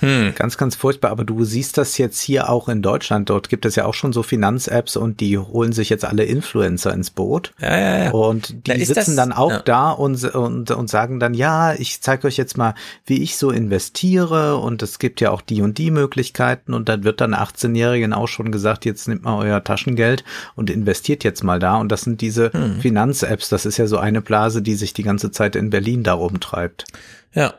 Hm. 0.00 0.32
Ganz, 0.34 0.58
ganz 0.58 0.74
furchtbar. 0.74 1.12
Aber 1.12 1.24
du 1.24 1.44
siehst 1.44 1.78
das 1.78 1.98
jetzt 1.98 2.20
hier 2.20 2.50
auch 2.50 2.68
in 2.68 2.82
Deutschland. 2.82 3.30
Dort 3.30 3.48
gibt 3.48 3.64
es 3.64 3.76
ja 3.76 3.84
auch 3.84 3.94
schon 3.94 4.12
so 4.12 4.24
Finanz-Apps 4.24 4.96
und 4.96 5.20
die 5.20 5.38
holen 5.38 5.72
sich 5.72 5.88
jetzt 5.88 6.04
alle 6.04 6.24
Influencer 6.24 6.92
ins 6.92 7.10
Boot. 7.10 7.52
Ja, 7.60 7.78
ja, 7.78 8.04
ja. 8.06 8.10
Und 8.10 8.68
Da 8.68 8.74
die 8.74 8.80
ist 8.82 8.88
sitzen 8.88 9.14
das- 9.14 9.16
dann 9.16 9.32
auch 9.32 9.50
ja. 9.52 9.58
da 9.60 9.90
und, 9.92 10.22
und, 10.34 10.72
und 10.72 10.90
sagen 10.90 11.20
dann, 11.20 11.32
ja, 11.32 11.74
ich 11.74 12.00
zeige 12.00 12.26
euch 12.26 12.36
jetzt 12.36 12.56
mal, 12.58 12.74
wie 13.06 13.22
ich 13.22 13.36
so 13.36 13.50
investiere 13.50 14.56
und 14.56 14.82
es 14.82 14.98
gibt 14.98 15.20
ja 15.20 15.30
auch 15.30 15.40
die 15.42 15.62
und 15.62 15.78
die 15.78 15.92
Möglichkeiten 15.92 16.74
und 16.74 16.88
dann 16.88 17.04
wird 17.04 17.20
dann 17.20 17.32
18-Jährigen 17.34 18.12
auch 18.12 18.28
schon 18.28 18.50
gesagt, 18.50 18.84
jetzt 18.84 19.06
nehmt 19.06 19.22
mal 19.22 19.38
euer 19.38 19.62
Taschengeld 19.62 20.24
und 20.56 20.70
investiert 20.70 21.22
jetzt 21.22 21.44
mal 21.44 21.60
da 21.60 21.76
und 21.76 21.90
das 21.90 22.02
sind 22.02 22.20
diese 22.20 22.52
Hm. 22.52 22.80
Finanz-Apps. 22.80 23.48
Das 23.48 23.64
ist 23.64 23.76
ja 23.78 23.86
so 23.86 23.98
eine 23.98 24.20
Blase, 24.20 24.60
die 24.60 24.74
sich 24.74 24.92
die 24.92 25.04
ganze 25.04 25.30
Zeit 25.30 25.54
in 25.54 25.70
Berlin 25.70 26.02
da 26.02 26.14
rumtreibt. 26.14 26.84
Ja. 27.32 27.54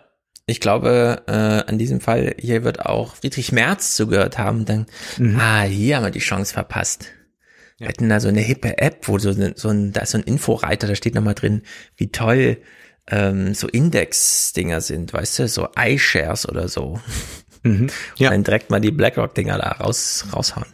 Ich 0.47 0.59
glaube, 0.59 1.23
äh, 1.27 1.31
an 1.31 1.77
diesem 1.77 2.01
Fall 2.01 2.35
hier 2.39 2.63
wird 2.63 2.85
auch 2.85 3.15
Friedrich 3.15 3.51
Merz 3.51 3.95
zugehört 3.95 4.37
haben 4.37 4.59
und 4.59 4.69
dann, 4.69 4.85
mhm. 5.17 5.39
ah, 5.39 5.63
hier 5.63 5.97
haben 5.97 6.03
wir 6.03 6.11
die 6.11 6.19
Chance 6.19 6.53
verpasst. 6.53 7.07
Wir 7.77 7.87
hätten 7.87 8.07
da 8.07 8.19
so 8.19 8.27
eine 8.27 8.41
hippe 8.41 8.77
App, 8.77 9.07
wo 9.07 9.17
so, 9.17 9.33
so 9.55 9.69
ein, 9.69 9.91
da 9.91 10.01
ist 10.01 10.11
so 10.11 10.17
ein 10.17 10.23
Inforeiter, 10.23 10.87
da 10.87 10.95
steht 10.95 11.15
nochmal 11.15 11.33
drin, 11.33 11.63
wie 11.97 12.11
toll 12.11 12.57
ähm, 13.07 13.53
so 13.53 13.67
Index-Dinger 13.67 14.81
sind, 14.81 15.13
weißt 15.13 15.39
du, 15.39 15.47
so 15.47 15.67
iShares 15.77 16.47
oder 16.47 16.67
so. 16.67 16.99
Mhm. 17.63 17.89
Ja. 18.17 18.29
Und 18.29 18.35
dann 18.35 18.43
direkt 18.43 18.69
mal 18.69 18.79
die 18.79 18.91
BlackRock-Dinger 18.91 19.57
da 19.57 19.71
raus, 19.71 20.25
raushauen. 20.31 20.67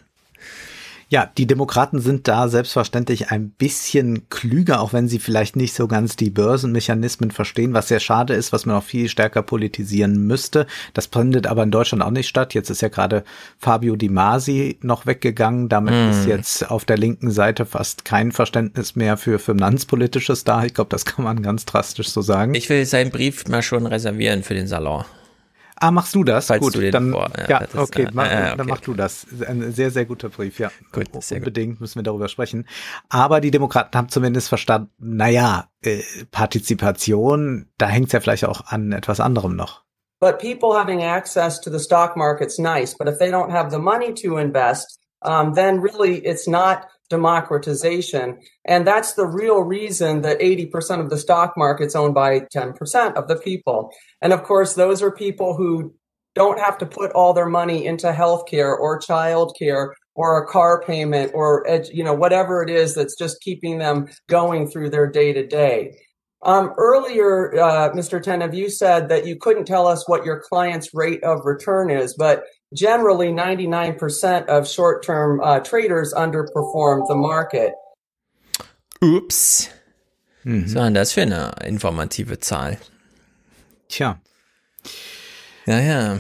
Ja, 1.12 1.30
die 1.38 1.46
Demokraten 1.46 2.00
sind 2.00 2.30
da 2.30 2.48
selbstverständlich 2.48 3.32
ein 3.32 3.50
bisschen 3.50 4.30
klüger, 4.30 4.80
auch 4.80 4.94
wenn 4.94 5.10
sie 5.10 5.20
vielleicht 5.20 5.58
nicht 5.58 5.74
so 5.74 5.90
ganz 5.90 6.16
die 6.16 6.30
Börsenmechanismen 6.30 7.32
verstehen, 7.32 7.74
was 7.74 7.90
sehr 7.90 8.00
schade 8.00 8.34
ist, 8.34 8.54
was 8.54 8.66
man 8.66 8.78
auch 8.78 8.84
viel 8.84 9.10
stärker 9.10 9.42
politisieren 9.42 10.26
müsste. 10.26 10.68
Das 10.94 11.08
findet 11.08 11.48
aber 11.48 11.64
in 11.64 11.72
Deutschland 11.72 12.02
auch 12.02 12.12
nicht 12.12 12.30
statt. 12.30 12.54
Jetzt 12.54 12.70
ist 12.70 12.82
ja 12.82 12.88
gerade 12.88 13.26
Fabio 13.58 13.98
Di 13.98 14.08
Masi 14.08 14.80
noch 14.84 15.06
weggegangen. 15.06 15.68
Damit 15.68 15.94
mm. 15.94 16.12
ist 16.12 16.28
jetzt 16.28 16.72
auf 16.72 16.86
der 16.86 16.98
linken 16.98 17.30
Seite 17.30 17.66
fast 17.66 18.06
kein 18.06 18.32
Verständnis 18.32 18.96
mehr 18.96 19.18
für 19.18 19.38
Finanzpolitisches 19.38 20.46
da. 20.46 20.64
Ich 20.64 20.74
glaube, 20.74 20.92
das 20.92 21.04
kann 21.04 21.26
man 21.26 21.42
ganz 21.42 21.66
drastisch 21.66 22.08
so 22.08 22.22
sagen. 22.22 22.56
Ich 22.56 22.70
will 22.70 22.86
seinen 22.86 23.12
Brief 23.12 23.50
mal 23.50 23.62
schon 23.62 23.86
reservieren 23.86 24.44
für 24.44 24.54
den 24.54 24.68
Salon. 24.68 25.04
Ah, 25.82 25.90
machst 25.90 26.14
du 26.14 26.24
das? 26.24 26.46
Falls 26.46 26.62
Gut, 26.62 26.76
du 26.76 26.92
dann, 26.92 27.12
vor, 27.12 27.28
ja, 27.36 27.62
ja 27.62 27.68
okay, 27.76 28.08
mach, 28.14 28.26
äh, 28.26 28.28
okay, 28.28 28.54
dann 28.58 28.68
mach 28.68 28.82
du 28.82 28.94
das. 28.94 29.26
Ein 29.48 29.72
sehr, 29.72 29.90
sehr 29.90 30.06
guter 30.06 30.30
Brief, 30.30 30.60
ja. 30.60 30.72
Gut, 30.92 31.08
Unbedingt 31.32 31.74
gut. 31.74 31.82
müssen 31.82 31.96
wir 31.96 32.04
darüber 32.04 32.28
sprechen. 32.28 32.68
Aber 33.10 33.42
die 33.42 33.50
Demokraten 33.50 33.98
haben 33.98 34.10
zumindest 34.10 34.48
verstanden, 34.48 34.92
naja, 35.00 35.70
äh, 35.82 36.04
Partizipation, 36.30 37.68
da 37.80 37.88
hängt 37.88 38.08
es 38.08 38.14
ja 38.14 38.20
vielleicht 38.20 38.46
auch 38.46 38.62
an 38.68 38.92
etwas 38.92 39.20
anderem 39.20 39.56
noch. 39.56 39.84
But 40.20 40.38
people 40.38 40.78
having 40.80 41.02
access 41.02 41.60
to 41.62 41.72
the 41.72 41.80
stock 41.80 42.16
market's 42.16 42.60
nice, 42.60 42.96
but 42.96 43.08
if 43.08 43.18
they 43.18 43.32
don't 43.32 43.50
have 43.50 43.72
the 43.72 43.80
money 43.80 44.14
to 44.14 44.38
invest, 44.38 45.00
um, 45.24 45.56
then 45.56 45.82
really 45.82 46.20
it's 46.24 46.46
not 46.46 46.86
democratization. 47.12 48.40
And 48.66 48.88
that's 48.88 49.14
the 49.14 49.28
real 49.28 49.60
reason 49.60 50.22
that 50.22 50.40
80% 50.40 51.00
of 51.00 51.10
the 51.12 51.18
stock 51.18 51.54
market's 51.56 51.96
owned 51.96 52.16
by 52.16 52.40
10% 52.40 53.14
of 53.14 53.28
the 53.28 53.36
people. 53.36 53.92
And 54.22 54.34
of 54.34 54.44
course, 54.44 54.74
those 54.74 55.04
are 55.04 55.12
people 55.12 55.56
who 55.56 55.94
don't 56.34 56.60
have 56.60 56.78
to 56.80 56.86
put 56.86 57.12
all 57.12 57.34
their 57.34 57.50
money 57.50 57.86
into 57.86 58.12
healthcare 58.12 58.76
or 58.78 59.00
childcare 59.00 59.92
or 60.16 60.42
a 60.42 60.48
car 60.48 60.82
payment 60.82 61.32
or 61.36 61.66
you 61.92 62.04
know 62.04 62.14
whatever 62.14 62.64
it 62.64 62.70
is 62.70 62.96
that's 62.96 63.18
just 63.18 63.42
keeping 63.42 63.78
them 63.78 64.08
going 64.28 64.70
through 64.70 64.90
their 64.90 65.08
day 65.08 65.34
to 65.34 65.46
day. 65.46 65.94
Earlier, 66.44 67.60
uh, 67.60 67.92
Mr. 67.92 68.24
Tenev, 68.24 68.56
you 68.56 68.70
said 68.70 69.10
that 69.10 69.28
you 69.28 69.36
couldn't 69.36 69.66
tell 69.66 69.86
us 69.86 70.08
what 70.08 70.26
your 70.26 70.42
client's 70.50 70.94
rate 70.94 71.24
of 71.24 71.46
return 71.46 71.92
is, 71.92 72.16
but 72.16 72.44
generally 72.74 73.32
99% 73.32 74.48
of 74.48 74.68
short-term 74.68 75.40
uh, 75.42 75.60
traders 75.60 76.14
underperform 76.14 77.08
the 77.08 77.16
market. 77.16 77.74
Ups. 79.02 79.70
Mhm. 80.44 80.66
Was 80.66 80.76
war 80.76 80.84
denn 80.86 80.94
das 80.94 81.14
für 81.14 81.22
eine 81.22 81.52
informative 81.66 82.40
Zahl? 82.40 82.78
Tja. 83.90 84.20
Ja, 85.66 85.80
ja. 85.80 86.20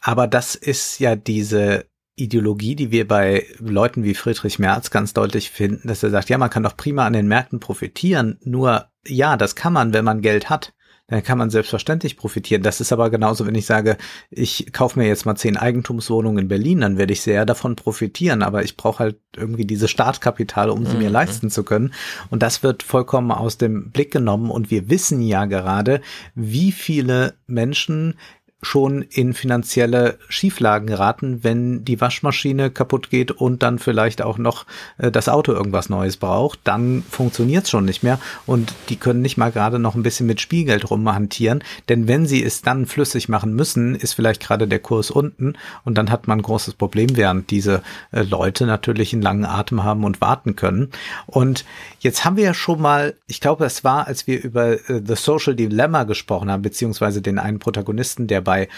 Aber 0.00 0.26
das 0.26 0.54
ist 0.54 0.98
ja 1.00 1.16
diese 1.16 1.86
Ideologie, 2.16 2.74
die 2.74 2.90
wir 2.90 3.06
bei 3.06 3.46
Leuten 3.58 4.02
wie 4.04 4.14
Friedrich 4.14 4.58
Merz 4.58 4.90
ganz 4.90 5.12
deutlich 5.12 5.50
finden, 5.50 5.86
dass 5.86 6.02
er 6.02 6.10
sagt, 6.10 6.28
ja, 6.28 6.38
man 6.38 6.50
kann 6.50 6.62
doch 6.62 6.76
prima 6.76 7.06
an 7.06 7.12
den 7.12 7.28
Märkten 7.28 7.60
profitieren, 7.60 8.38
nur 8.42 8.88
ja, 9.06 9.36
das 9.36 9.54
kann 9.54 9.72
man, 9.72 9.92
wenn 9.92 10.04
man 10.04 10.20
Geld 10.20 10.50
hat. 10.50 10.72
Dann 11.08 11.22
kann 11.22 11.38
man 11.38 11.48
selbstverständlich 11.48 12.18
profitieren. 12.18 12.62
Das 12.62 12.82
ist 12.82 12.92
aber 12.92 13.08
genauso, 13.08 13.46
wenn 13.46 13.54
ich 13.54 13.64
sage, 13.64 13.96
ich 14.30 14.72
kaufe 14.74 14.98
mir 14.98 15.08
jetzt 15.08 15.24
mal 15.24 15.36
zehn 15.36 15.56
Eigentumswohnungen 15.56 16.44
in 16.44 16.48
Berlin, 16.48 16.82
dann 16.82 16.98
werde 16.98 17.14
ich 17.14 17.22
sehr 17.22 17.46
davon 17.46 17.76
profitieren. 17.76 18.42
Aber 18.42 18.62
ich 18.62 18.76
brauche 18.76 18.98
halt 18.98 19.16
irgendwie 19.34 19.64
diese 19.64 19.88
Startkapital, 19.88 20.68
um 20.68 20.84
sie 20.84 20.92
mhm. 20.92 20.98
mir 20.98 21.10
leisten 21.10 21.48
zu 21.48 21.64
können. 21.64 21.94
Und 22.28 22.42
das 22.42 22.62
wird 22.62 22.82
vollkommen 22.82 23.32
aus 23.32 23.56
dem 23.56 23.90
Blick 23.90 24.12
genommen. 24.12 24.50
Und 24.50 24.70
wir 24.70 24.90
wissen 24.90 25.22
ja 25.22 25.46
gerade, 25.46 26.02
wie 26.34 26.72
viele 26.72 27.34
Menschen 27.46 28.18
schon 28.60 29.02
in 29.02 29.34
finanzielle 29.34 30.18
Schieflagen 30.28 30.88
geraten, 30.88 31.44
wenn 31.44 31.84
die 31.84 32.00
Waschmaschine 32.00 32.70
kaputt 32.70 33.08
geht 33.08 33.30
und 33.30 33.62
dann 33.62 33.78
vielleicht 33.78 34.20
auch 34.20 34.36
noch 34.36 34.66
äh, 34.98 35.12
das 35.12 35.28
Auto 35.28 35.52
irgendwas 35.52 35.88
Neues 35.88 36.16
braucht, 36.16 36.60
dann 36.64 37.04
funktioniert's 37.08 37.70
schon 37.70 37.84
nicht 37.84 38.02
mehr 38.02 38.18
und 38.46 38.74
die 38.88 38.96
können 38.96 39.22
nicht 39.22 39.36
mal 39.36 39.52
gerade 39.52 39.78
noch 39.78 39.94
ein 39.94 40.02
bisschen 40.02 40.26
mit 40.26 40.40
Spielgeld 40.40 40.90
rumhantieren, 40.90 41.62
denn 41.88 42.08
wenn 42.08 42.26
sie 42.26 42.42
es 42.42 42.62
dann 42.62 42.86
flüssig 42.86 43.28
machen 43.28 43.54
müssen, 43.54 43.94
ist 43.94 44.14
vielleicht 44.14 44.42
gerade 44.42 44.66
der 44.66 44.80
Kurs 44.80 45.12
unten 45.12 45.54
und 45.84 45.96
dann 45.96 46.10
hat 46.10 46.26
man 46.26 46.40
ein 46.40 46.42
großes 46.42 46.74
Problem, 46.74 47.16
während 47.16 47.50
diese 47.50 47.82
äh, 48.10 48.22
Leute 48.22 48.66
natürlich 48.66 49.12
einen 49.12 49.22
langen 49.22 49.44
Atem 49.44 49.84
haben 49.84 50.02
und 50.02 50.20
warten 50.20 50.56
können. 50.56 50.90
Und 51.26 51.64
jetzt 52.00 52.24
haben 52.24 52.36
wir 52.36 52.44
ja 52.44 52.54
schon 52.54 52.80
mal, 52.80 53.14
ich 53.28 53.40
glaube, 53.40 53.64
es 53.64 53.84
war, 53.84 54.08
als 54.08 54.26
wir 54.26 54.42
über 54.42 54.72
äh, 54.72 55.00
The 55.04 55.14
Social 55.14 55.54
Dilemma 55.54 56.02
gesprochen 56.02 56.50
haben, 56.50 56.62
beziehungsweise 56.62 57.22
den 57.22 57.38
einen 57.38 57.60
Protagonisten, 57.60 58.26
der 58.26 58.47
bei, 58.48 58.68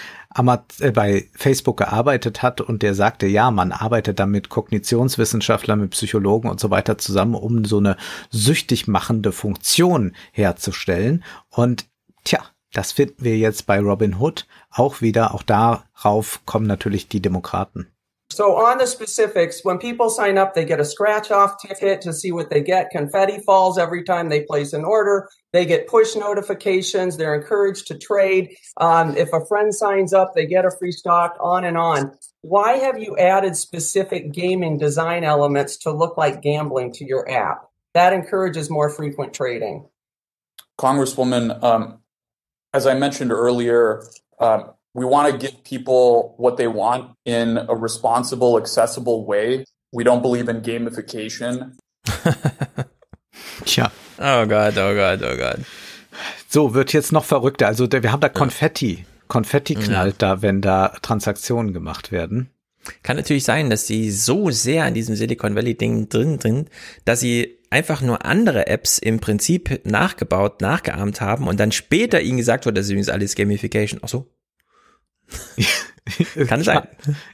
äh, 0.81 0.90
bei 0.90 1.28
Facebook 1.36 1.76
gearbeitet 1.76 2.42
hat 2.42 2.60
und 2.60 2.82
der 2.82 2.94
sagte, 2.94 3.28
ja, 3.28 3.52
man 3.52 3.70
arbeitet 3.70 4.18
da 4.18 4.26
mit 4.26 4.49
Kognitionswissenschaftlern, 4.49 5.81
mit 5.81 5.92
Psychologen 5.92 6.50
und 6.50 6.58
so 6.58 6.70
weiter 6.70 6.99
zusammen, 6.99 7.36
um 7.36 7.65
so 7.65 7.78
eine 7.78 7.97
süchtig 8.31 8.89
machende 8.89 9.31
Funktion 9.31 10.16
herzustellen. 10.32 11.23
Und 11.50 11.86
tja, 12.24 12.40
das 12.73 12.90
finden 12.90 13.23
wir 13.23 13.39
jetzt 13.39 13.66
bei 13.66 13.78
Robin 13.78 14.18
Hood 14.18 14.49
auch 14.70 15.02
wieder. 15.02 15.34
Auch 15.34 15.44
darauf 15.44 16.40
kommen 16.47 16.66
natürlich 16.66 17.07
die 17.07 17.23
Demokraten. 17.23 17.86
So 18.33 18.57
on 18.57 18.78
the 18.78 18.86
specifics, 18.86 19.65
when 19.65 19.78
people 19.78 20.09
sign 20.09 20.39
up, 20.39 20.55
they 20.55 20.65
get 20.65 20.78
a 20.78 20.84
scratch 20.84 21.33
off 21.33 21.60
ticket 21.60 22.00
to 22.02 22.12
see 22.12 22.31
what 22.31 22.49
they 22.49 22.62
get. 22.62 22.91
Confetti 22.91 23.41
falls 23.41 23.76
every 23.76 24.05
time 24.05 24.28
they 24.28 24.42
place 24.42 24.73
an 24.73 24.84
order. 24.84 25.28
They 25.52 25.67
get 25.67 25.89
push 25.89 26.15
notifications. 26.15 27.17
They're 27.17 27.34
encouraged 27.34 27.89
to 27.89 27.99
trade. 27.99 28.55
Um, 28.76 29.17
if 29.17 29.33
a 29.33 29.44
friend 29.47 29.75
signs 29.75 30.12
up, 30.12 30.34
they 30.34 30.47
get 30.47 30.65
a 30.65 30.70
free 30.70 30.92
stock 30.92 31.36
on 31.41 31.65
and 31.65 31.76
on. 31.76 32.12
Why 32.42 32.75
have 32.75 32.99
you 32.99 33.18
added 33.18 33.57
specific 33.57 34.33
gaming 34.33 34.78
design 34.78 35.25
elements 35.25 35.76
to 35.78 35.91
look 35.91 36.17
like 36.17 36.41
gambling 36.41 36.92
to 36.94 37.05
your 37.05 37.28
app? 37.28 37.68
That 37.94 38.12
encourages 38.12 38.70
more 38.70 38.89
frequent 38.89 39.34
trading. 39.34 39.89
Congresswoman, 40.78 41.62
um, 41.65 41.99
as 42.73 42.86
I 42.86 42.94
mentioned 42.94 43.33
earlier, 43.33 44.05
um, 44.39 44.70
we 44.94 45.05
want 45.05 45.31
to 45.31 45.39
give 45.39 45.62
people 45.65 46.35
what 46.39 46.57
they 46.57 46.67
want 46.67 47.10
in 47.25 47.59
a 47.59 47.75
responsible, 47.75 48.59
accessible 48.59 49.27
way. 49.27 49.65
We 49.93 50.05
don't 50.05 50.23
believe 50.23 50.49
in 50.49 50.62
gamification. 50.62 51.77
Tja. 53.65 53.91
Oh 54.19 54.47
Gott, 54.47 54.77
oh 54.77 54.94
Gott, 54.94 55.23
oh 55.23 55.36
Gott. 55.36 55.60
So, 56.49 56.75
wird 56.75 56.93
jetzt 56.93 57.12
noch 57.12 57.25
verrückter. 57.25 57.67
Also 57.67 57.91
wir 57.91 58.12
haben 58.12 58.20
da 58.20 58.28
Konfetti. 58.28 59.07
Konfetti 59.28 59.75
knallt 59.77 60.20
ja. 60.20 60.36
da, 60.36 60.43
wenn 60.43 60.60
da 60.60 60.89
Transaktionen 61.02 61.73
gemacht 61.73 62.10
werden. 62.10 62.51
Kann 63.02 63.17
natürlich 63.17 63.44
sein, 63.44 63.70
dass 63.70 63.86
sie 63.86 64.10
so 64.10 64.51
sehr 64.51 64.85
an 64.85 64.94
diesem 64.94 65.15
Silicon 65.15 65.55
Valley 65.55 65.77
Ding 65.77 66.09
drin 66.09 66.41
sind, 66.41 66.70
dass 67.05 67.20
sie 67.20 67.59
einfach 67.70 68.01
nur 68.01 68.25
andere 68.25 68.67
Apps 68.67 68.99
im 68.99 69.20
Prinzip 69.20 69.81
nachgebaut, 69.85 70.60
nachgeahmt 70.60 71.20
haben 71.20 71.47
und 71.47 71.60
dann 71.60 71.73
später 71.73 72.20
ihnen 72.20 72.39
gesagt 72.39 72.67
wurde, 72.67 72.75
das 72.75 72.86
ist 72.86 72.91
übrigens 72.91 73.09
alles 73.09 73.36
Gamification. 73.36 74.01
Ach 74.02 74.09
so, 74.09 74.27
Kann 76.49 76.62
sein. 76.62 76.89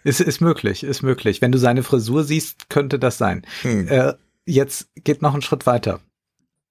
Ist, 0.05 0.20
ist 0.20 0.41
möglich, 0.41 0.83
ist 0.84 1.02
möglich. 1.02 1.41
Wenn 1.41 1.52
du 1.52 1.58
seine 1.58 1.83
Frisur 1.83 2.25
siehst, 2.25 2.68
könnte 2.68 2.99
das 2.99 3.18
sein. 3.18 3.47
Hm. 3.62 3.89
Äh, 3.89 4.15
jetzt 4.44 4.89
geht 4.97 5.23
noch 5.23 5.33
einen 5.33 5.42
Schritt 5.42 5.66
weiter. 5.66 6.00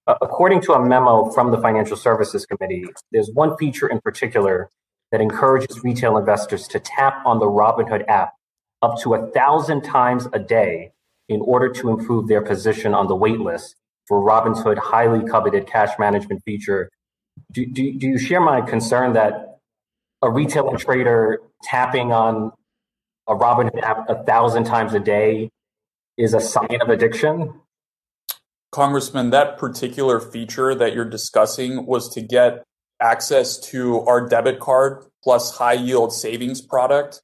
Uh, 0.07 0.13
according 0.21 0.61
to 0.61 0.73
a 0.73 0.79
memo 0.79 1.31
from 1.31 1.51
the 1.51 1.57
Financial 1.57 1.97
Services 1.97 2.45
Committee, 2.45 2.85
there's 3.11 3.31
one 3.33 3.57
feature 3.57 3.87
in 3.87 3.99
particular 4.01 4.69
that 5.11 5.19
encourages 5.19 5.83
retail 5.83 6.17
investors 6.17 6.67
to 6.67 6.79
tap 6.79 7.25
on 7.25 7.39
the 7.39 7.45
Robinhood 7.45 8.05
app 8.07 8.33
up 8.83 8.99
to 9.01 9.15
a 9.15 9.27
thousand 9.31 9.81
times 9.81 10.27
a 10.33 10.39
day 10.39 10.91
in 11.27 11.41
order 11.41 11.69
to 11.69 11.89
improve 11.89 12.27
their 12.27 12.41
position 12.41 12.93
on 12.93 13.07
the 13.07 13.15
wait 13.15 13.39
list 13.39 13.75
for 14.07 14.21
Robinhood 14.21 14.77
highly 14.77 15.27
coveted 15.27 15.65
cash 15.65 15.97
management 15.97 16.43
feature. 16.43 16.91
Do, 17.51 17.65
do, 17.65 17.97
do 17.97 18.07
you 18.07 18.19
share 18.19 18.41
my 18.41 18.61
concern 18.61 19.13
that 19.13 19.54
a 20.21 20.29
retail 20.29 20.75
trader 20.77 21.39
tapping 21.63 22.11
on 22.11 22.51
a 23.27 23.35
Robinhood 23.35 23.81
app 23.81 24.09
a 24.09 24.23
thousand 24.23 24.65
times 24.65 24.93
a 24.93 24.99
day 24.99 25.49
is 26.17 26.33
a 26.33 26.39
sign 26.39 26.81
of 26.81 26.89
addiction? 26.89 27.53
Congressman, 28.71 29.29
that 29.29 29.57
particular 29.57 30.19
feature 30.19 30.75
that 30.75 30.93
you're 30.93 31.09
discussing 31.09 31.85
was 31.85 32.09
to 32.09 32.21
get 32.21 32.63
access 33.01 33.57
to 33.57 34.01
our 34.01 34.27
debit 34.27 34.59
card 34.59 35.05
plus 35.23 35.57
high 35.57 35.73
yield 35.73 36.13
savings 36.13 36.61
product, 36.61 37.21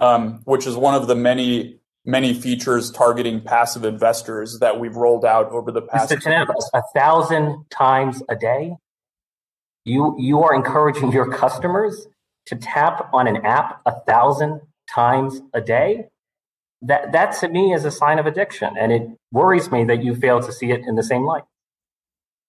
um, 0.00 0.40
which 0.44 0.66
is 0.66 0.76
one 0.76 0.94
of 0.94 1.06
the 1.06 1.14
many 1.14 1.80
many 2.06 2.34
features 2.34 2.90
targeting 2.90 3.40
passive 3.40 3.84
investors 3.84 4.58
that 4.60 4.78
we've 4.78 4.94
rolled 4.94 5.24
out 5.24 5.50
over 5.50 5.72
the 5.72 5.80
past. 5.80 6.10
Mr. 6.10 6.54
A 6.74 6.82
thousand 6.94 7.64
times 7.70 8.22
a 8.28 8.36
day. 8.36 8.76
You 9.84 10.16
you 10.18 10.42
are 10.42 10.54
encouraging 10.54 11.12
your 11.12 11.30
customers 11.30 12.06
to 12.46 12.56
tap 12.56 13.10
on 13.12 13.26
an 13.26 13.44
app 13.44 13.80
a 13.86 13.92
thousand 14.06 14.60
times 14.92 15.40
a 15.52 15.60
day. 15.60 16.06
That 16.82 17.12
that 17.12 17.32
to 17.40 17.48
me 17.48 17.72
is 17.72 17.84
a 17.84 17.90
sign 17.90 18.18
of 18.18 18.26
addiction, 18.26 18.74
and 18.78 18.92
it 18.92 19.02
worries 19.32 19.70
me 19.70 19.84
that 19.84 20.02
you 20.02 20.14
fail 20.14 20.40
to 20.40 20.52
see 20.52 20.70
it 20.70 20.82
in 20.86 20.96
the 20.96 21.02
same 21.02 21.24
light. 21.24 21.44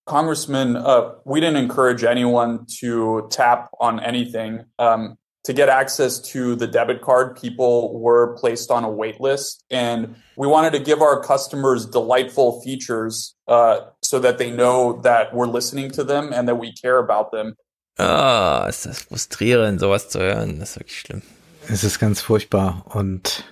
Congressman, 0.06 0.76
uh, 0.76 1.14
we 1.26 1.40
didn't 1.40 1.56
encourage 1.56 2.04
anyone 2.04 2.66
to 2.80 3.28
tap 3.32 3.70
on 3.80 4.00
anything. 4.00 4.66
Um, 4.78 5.18
to 5.46 5.54
get 5.54 5.70
access 5.70 6.20
to 6.20 6.56
the 6.56 6.66
debit 6.66 7.02
card, 7.02 7.38
people 7.40 8.00
were 8.00 8.36
placed 8.36 8.72
on 8.72 8.84
a 8.84 8.90
wait 8.90 9.22
list, 9.22 9.64
and 9.70 10.16
we 10.36 10.48
wanted 10.48 10.74
to 10.74 10.80
give 10.80 11.02
our 11.02 11.22
customers 11.22 11.86
delightful 11.86 12.62
features 12.62 13.36
uh, 13.48 13.82
so 14.02 14.18
that 14.20 14.40
they 14.40 14.50
know 14.50 15.00
that 15.02 15.36
we're 15.36 15.48
listening 15.48 15.92
to 15.92 16.04
them 16.04 16.34
and 16.34 16.48
that 16.48 16.56
we 16.56 16.74
care 16.74 16.98
about 16.98 17.32
them. 17.32 17.56
Ah, 17.98 18.66
ist 18.68 18.86
das 18.86 19.00
frustrierend, 19.02 19.80
sowas 19.80 20.10
zu 20.10 20.20
hören. 20.20 20.60
Das 20.60 20.72
ist 20.72 20.80
wirklich 20.80 21.00
schlimm. 21.00 21.22
Es 21.68 21.84
ist 21.84 22.00
ganz 22.00 22.22
furchtbar 22.22 22.86
und 22.94 23.46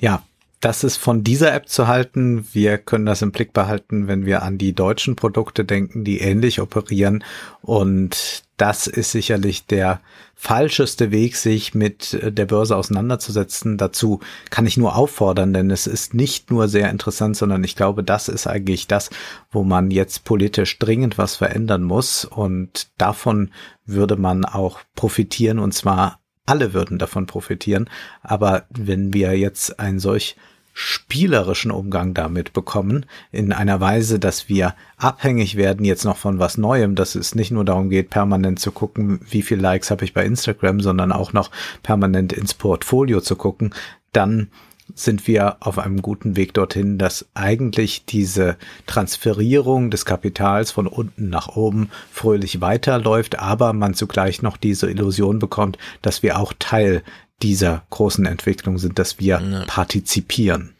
ja, 0.00 0.22
das 0.62 0.84
ist 0.84 0.96
von 0.96 1.24
dieser 1.24 1.52
App 1.52 1.68
zu 1.68 1.88
halten. 1.88 2.46
Wir 2.52 2.78
können 2.78 3.04
das 3.04 3.20
im 3.20 3.32
Blick 3.32 3.52
behalten, 3.52 4.06
wenn 4.06 4.24
wir 4.24 4.44
an 4.44 4.58
die 4.58 4.72
deutschen 4.74 5.16
Produkte 5.16 5.64
denken, 5.64 6.04
die 6.04 6.20
ähnlich 6.20 6.60
operieren. 6.60 7.24
Und 7.62 8.44
das 8.58 8.86
ist 8.86 9.10
sicherlich 9.10 9.66
der 9.66 10.00
falscheste 10.36 11.10
Weg, 11.10 11.34
sich 11.34 11.74
mit 11.74 12.16
der 12.22 12.46
Börse 12.46 12.76
auseinanderzusetzen. 12.76 13.76
Dazu 13.76 14.20
kann 14.50 14.64
ich 14.64 14.76
nur 14.76 14.94
auffordern, 14.94 15.52
denn 15.52 15.68
es 15.72 15.88
ist 15.88 16.14
nicht 16.14 16.52
nur 16.52 16.68
sehr 16.68 16.90
interessant, 16.90 17.36
sondern 17.36 17.64
ich 17.64 17.74
glaube, 17.74 18.04
das 18.04 18.28
ist 18.28 18.46
eigentlich 18.46 18.86
das, 18.86 19.10
wo 19.50 19.64
man 19.64 19.90
jetzt 19.90 20.22
politisch 20.22 20.78
dringend 20.78 21.18
was 21.18 21.34
verändern 21.34 21.82
muss. 21.82 22.24
Und 22.24 22.86
davon 22.98 23.50
würde 23.84 24.14
man 24.14 24.44
auch 24.44 24.78
profitieren, 24.94 25.58
und 25.58 25.72
zwar 25.74 26.20
alle 26.46 26.72
würden 26.72 27.00
davon 27.00 27.26
profitieren. 27.26 27.90
Aber 28.22 28.66
wenn 28.70 29.12
wir 29.12 29.36
jetzt 29.36 29.80
ein 29.80 29.98
solch 29.98 30.36
spielerischen 30.72 31.70
Umgang 31.70 32.14
damit 32.14 32.52
bekommen, 32.52 33.06
in 33.30 33.52
einer 33.52 33.80
Weise, 33.80 34.18
dass 34.18 34.48
wir 34.48 34.74
abhängig 34.96 35.56
werden 35.56 35.84
jetzt 35.84 36.04
noch 36.04 36.16
von 36.16 36.38
was 36.38 36.56
Neuem, 36.56 36.94
dass 36.94 37.14
es 37.14 37.34
nicht 37.34 37.50
nur 37.50 37.64
darum 37.64 37.90
geht, 37.90 38.10
permanent 38.10 38.58
zu 38.58 38.72
gucken, 38.72 39.20
wie 39.28 39.42
viel 39.42 39.60
Likes 39.60 39.90
habe 39.90 40.04
ich 40.04 40.14
bei 40.14 40.24
Instagram, 40.24 40.80
sondern 40.80 41.12
auch 41.12 41.32
noch 41.32 41.50
permanent 41.82 42.32
ins 42.32 42.54
Portfolio 42.54 43.20
zu 43.20 43.36
gucken, 43.36 43.74
dann 44.12 44.48
sind 44.94 45.26
wir 45.26 45.56
auf 45.60 45.78
einem 45.78 46.02
guten 46.02 46.36
Weg 46.36 46.54
dorthin, 46.54 46.98
dass 46.98 47.26
eigentlich 47.34 48.04
diese 48.04 48.56
Transferierung 48.86 49.90
des 49.90 50.04
Kapitals 50.04 50.70
von 50.70 50.86
unten 50.86 51.30
nach 51.30 51.48
oben 51.48 51.90
fröhlich 52.10 52.60
weiterläuft, 52.60 53.38
aber 53.38 53.72
man 53.72 53.94
zugleich 53.94 54.42
noch 54.42 54.56
diese 54.56 54.90
Illusion 54.90 55.38
bekommt, 55.38 55.78
dass 56.02 56.22
wir 56.22 56.38
auch 56.38 56.52
Teil 56.58 57.02
dieser 57.42 57.84
großen 57.90 58.26
Entwicklung 58.26 58.78
sind, 58.78 58.98
dass 58.98 59.18
wir 59.18 59.40
ja. 59.40 59.64
partizipieren. 59.66 60.74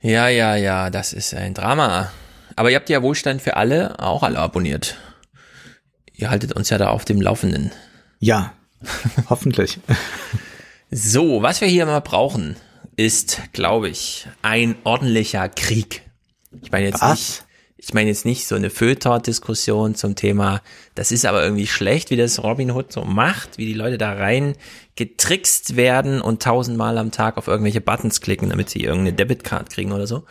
Ja, 0.00 0.28
ja, 0.28 0.56
ja, 0.56 0.90
das 0.90 1.12
ist 1.12 1.34
ein 1.34 1.54
Drama. 1.54 2.10
Aber 2.56 2.70
ihr 2.70 2.76
habt 2.76 2.88
ja 2.88 3.02
Wohlstand 3.02 3.42
für 3.42 3.56
alle 3.56 3.98
auch 4.00 4.22
alle 4.22 4.38
abonniert. 4.38 4.96
Ihr 6.14 6.30
haltet 6.30 6.52
uns 6.52 6.70
ja 6.70 6.78
da 6.78 6.88
auf 6.90 7.04
dem 7.04 7.20
Laufenden. 7.20 7.70
Ja, 8.18 8.52
hoffentlich. 9.28 9.78
So, 10.90 11.42
was 11.42 11.60
wir 11.60 11.68
hier 11.68 11.86
mal 11.86 12.00
brauchen, 12.00 12.56
ist, 12.96 13.40
glaube 13.52 13.88
ich, 13.88 14.26
ein 14.42 14.74
ordentlicher 14.84 15.48
Krieg. 15.48 16.02
Ich 16.62 16.72
meine 16.72 16.86
jetzt 16.86 17.02
was? 17.02 17.10
nicht, 17.10 17.44
ich 17.80 17.94
meine 17.94 18.10
jetzt 18.10 18.24
nicht 18.24 18.46
so 18.46 18.56
eine 18.56 18.70
Feuilleton-Diskussion 18.70 19.94
zum 19.94 20.16
Thema, 20.16 20.62
das 20.96 21.12
ist 21.12 21.24
aber 21.24 21.44
irgendwie 21.44 21.68
schlecht, 21.68 22.10
wie 22.10 22.16
das 22.16 22.42
Robin 22.42 22.72
Hood 22.72 22.92
so 22.92 23.04
macht, 23.04 23.56
wie 23.56 23.66
die 23.66 23.74
Leute 23.74 23.98
da 23.98 24.12
rein 24.12 24.56
getrickst 24.96 25.76
werden 25.76 26.20
und 26.20 26.42
tausendmal 26.42 26.98
am 26.98 27.12
Tag 27.12 27.36
auf 27.36 27.46
irgendwelche 27.46 27.80
Buttons 27.80 28.20
klicken, 28.20 28.50
damit 28.50 28.68
sie 28.68 28.82
irgendeine 28.82 29.12
Debitcard 29.12 29.70
kriegen 29.70 29.92
oder 29.92 30.08
so, 30.08 30.24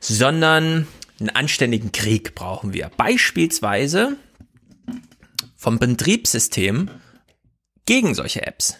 sondern 0.00 0.88
einen 1.20 1.30
anständigen 1.30 1.92
Krieg 1.92 2.34
brauchen 2.34 2.72
wir. 2.72 2.90
Beispielsweise 2.96 4.16
vom 5.56 5.78
Betriebssystem 5.78 6.90
gegen 7.86 8.14
solche 8.14 8.44
Apps. 8.44 8.76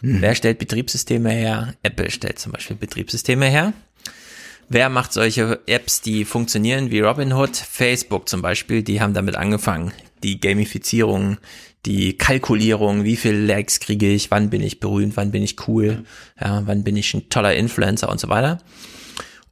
Hm. 0.00 0.22
Wer 0.22 0.36
stellt 0.36 0.58
Betriebssysteme 0.58 1.30
her? 1.30 1.74
Apple 1.82 2.10
stellt 2.10 2.38
zum 2.38 2.52
Beispiel 2.52 2.76
Betriebssysteme 2.76 3.46
her. 3.46 3.72
Wer 4.68 4.88
macht 4.88 5.12
solche 5.12 5.60
Apps, 5.66 6.00
die 6.00 6.24
funktionieren 6.24 6.90
wie 6.90 6.98
Robinhood? 6.98 7.56
Facebook 7.56 8.28
zum 8.28 8.42
Beispiel, 8.42 8.82
die 8.82 9.00
haben 9.00 9.14
damit 9.14 9.36
angefangen. 9.36 9.92
Die 10.24 10.40
Gamifizierung, 10.40 11.38
die 11.84 12.18
Kalkulierung, 12.18 13.04
wie 13.04 13.14
viel 13.14 13.36
Likes 13.36 13.78
kriege 13.78 14.10
ich, 14.10 14.32
wann 14.32 14.50
bin 14.50 14.62
ich 14.62 14.80
berühmt, 14.80 15.16
wann 15.16 15.30
bin 15.30 15.44
ich 15.44 15.68
cool, 15.68 16.02
ja, 16.40 16.62
wann 16.66 16.82
bin 16.82 16.96
ich 16.96 17.14
ein 17.14 17.28
toller 17.28 17.54
Influencer 17.54 18.08
und 18.08 18.18
so 18.18 18.28
weiter. 18.28 18.58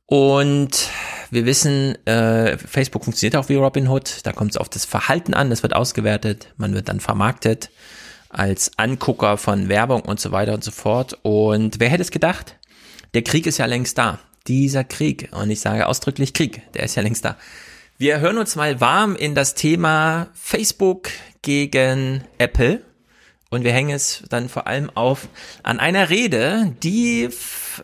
Und 0.06 0.88
wir 1.30 1.46
wissen, 1.46 1.94
äh, 2.06 2.58
Facebook 2.58 3.04
funktioniert 3.04 3.36
auch 3.36 3.48
wie 3.48 3.54
Robinhood. 3.54 4.18
Da 4.24 4.32
kommt 4.32 4.50
es 4.50 4.56
auf 4.56 4.68
das 4.68 4.84
Verhalten 4.84 5.32
an, 5.32 5.48
das 5.48 5.62
wird 5.62 5.76
ausgewertet, 5.76 6.48
man 6.56 6.74
wird 6.74 6.88
dann 6.88 6.98
vermarktet 6.98 7.70
als 8.30 8.72
Angucker 8.78 9.36
von 9.36 9.68
Werbung 9.68 10.02
und 10.02 10.18
so 10.18 10.32
weiter 10.32 10.54
und 10.54 10.64
so 10.64 10.72
fort. 10.72 11.16
Und 11.22 11.78
wer 11.78 11.88
hätte 11.88 12.02
es 12.02 12.10
gedacht? 12.10 12.56
Der 13.14 13.22
Krieg 13.22 13.46
ist 13.46 13.58
ja 13.58 13.66
längst 13.66 13.96
da 13.96 14.18
dieser 14.46 14.84
Krieg, 14.84 15.30
und 15.32 15.50
ich 15.50 15.60
sage 15.60 15.86
ausdrücklich 15.86 16.32
Krieg, 16.32 16.62
der 16.74 16.84
ist 16.84 16.94
ja 16.94 17.02
längst 17.02 17.24
da. 17.24 17.36
Wir 17.96 18.20
hören 18.20 18.38
uns 18.38 18.56
mal 18.56 18.80
warm 18.80 19.14
in 19.14 19.34
das 19.34 19.54
Thema 19.54 20.28
Facebook 20.34 21.10
gegen 21.42 22.24
Apple. 22.38 22.82
Und 23.50 23.62
wir 23.62 23.72
hängen 23.72 23.94
es 23.94 24.24
dann 24.30 24.48
vor 24.48 24.66
allem 24.66 24.90
auf 24.94 25.28
an 25.62 25.78
einer 25.78 26.10
Rede, 26.10 26.74
die 26.82 27.28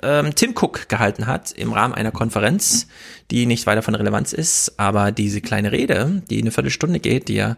ähm, 0.03 0.35
Tim 0.35 0.51
Cook 0.57 0.89
gehalten 0.89 1.29
hat 1.29 1.53
im 1.53 1.73
Rahmen 1.73 1.95
einer 1.95 2.11
Konferenz, 2.11 2.89
die 3.31 3.47
nicht 3.47 3.67
weiter 3.67 3.83
von 3.83 3.95
Relevanz 3.95 4.33
ist. 4.33 4.81
Aber 4.81 5.13
diese 5.13 5.41
kleine 5.41 5.71
Rede, 5.71 6.23
die 6.29 6.41
eine 6.41 6.51
Viertelstunde 6.51 6.99
geht, 6.99 7.29
die 7.29 7.37
er 7.37 7.57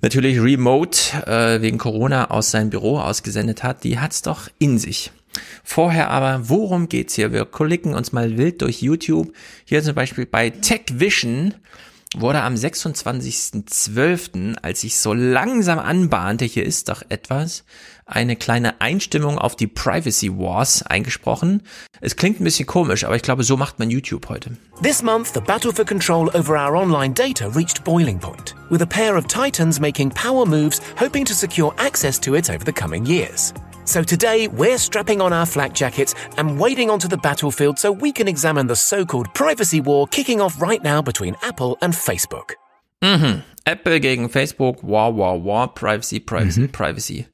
natürlich 0.00 0.40
remote 0.40 0.98
äh, 1.26 1.60
wegen 1.60 1.76
Corona 1.76 2.30
aus 2.30 2.52
seinem 2.52 2.70
Büro 2.70 3.00
ausgesendet 3.00 3.62
hat, 3.62 3.84
die 3.84 3.98
hat's 3.98 4.22
doch 4.22 4.48
in 4.58 4.78
sich. 4.78 5.12
Vorher 5.64 6.10
aber, 6.10 6.48
worum 6.48 6.88
geht's 6.88 7.14
hier? 7.14 7.32
Wir 7.32 7.44
klicken 7.44 7.94
uns 7.94 8.12
mal 8.12 8.36
wild 8.36 8.62
durch 8.62 8.82
YouTube. 8.82 9.32
Hier 9.64 9.82
zum 9.82 9.94
Beispiel 9.94 10.26
bei 10.26 10.50
Tech 10.50 10.82
Vision 10.92 11.54
wurde 12.16 12.42
am 12.42 12.54
26.12., 12.54 14.56
als 14.62 14.84
ich 14.84 14.98
so 14.98 15.12
langsam 15.12 15.78
anbahnte, 15.78 16.44
hier 16.44 16.64
ist 16.64 16.88
doch 16.88 17.02
etwas, 17.08 17.64
eine 18.06 18.36
kleine 18.36 18.80
Einstimmung 18.80 19.38
auf 19.38 19.56
die 19.56 19.66
Privacy 19.66 20.30
Wars 20.38 20.82
eingesprochen. 20.82 21.62
Es 22.00 22.16
klingt 22.16 22.40
ein 22.40 22.44
bisschen 22.44 22.66
komisch, 22.66 23.04
aber 23.04 23.16
ich 23.16 23.22
glaube, 23.22 23.42
so 23.42 23.56
macht 23.56 23.78
man 23.78 23.90
YouTube 23.90 24.28
heute. 24.28 24.56
This 24.82 25.02
month, 25.02 25.32
the 25.34 25.40
battle 25.40 25.72
for 25.72 25.84
control 25.84 26.30
over 26.34 26.54
our 26.54 26.76
online 26.76 27.14
data 27.14 27.48
reached 27.48 27.84
boiling 27.84 28.18
point, 28.18 28.54
with 28.70 28.82
a 28.82 28.86
pair 28.86 29.16
of 29.16 29.26
titans 29.26 29.80
making 29.80 30.10
power 30.10 30.46
moves, 30.46 30.80
hoping 30.98 31.24
to 31.24 31.34
secure 31.34 31.74
access 31.78 32.20
to 32.20 32.36
it 32.36 32.48
over 32.48 32.64
the 32.64 32.72
coming 32.72 33.04
years. 33.04 33.52
So 33.86 34.02
today, 34.02 34.48
we're 34.48 34.78
strapping 34.78 35.20
on 35.20 35.32
our 35.32 35.46
flak 35.46 35.72
jackets 35.72 36.14
and 36.36 36.58
wading 36.58 36.90
onto 36.90 37.06
the 37.06 37.16
battlefield 37.16 37.78
so 37.78 37.92
we 37.92 38.10
can 38.10 38.26
examine 38.26 38.66
the 38.66 38.74
so 38.74 39.06
called 39.06 39.32
privacy 39.32 39.80
war 39.80 40.08
kicking 40.08 40.40
off 40.40 40.60
right 40.60 40.82
now 40.82 41.00
between 41.00 41.36
Apple 41.42 41.78
and 41.80 41.94
Facebook. 41.94 42.54
Mhm. 43.00 43.44
Apple 43.64 43.98
gegen 44.00 44.28
Facebook, 44.28 44.82
war, 44.82 45.12
war, 45.12 45.38
war, 45.40 45.68
privacy, 45.68 46.18
privacy, 46.18 46.62
mhm. 46.62 46.72
privacy. 46.72 47.26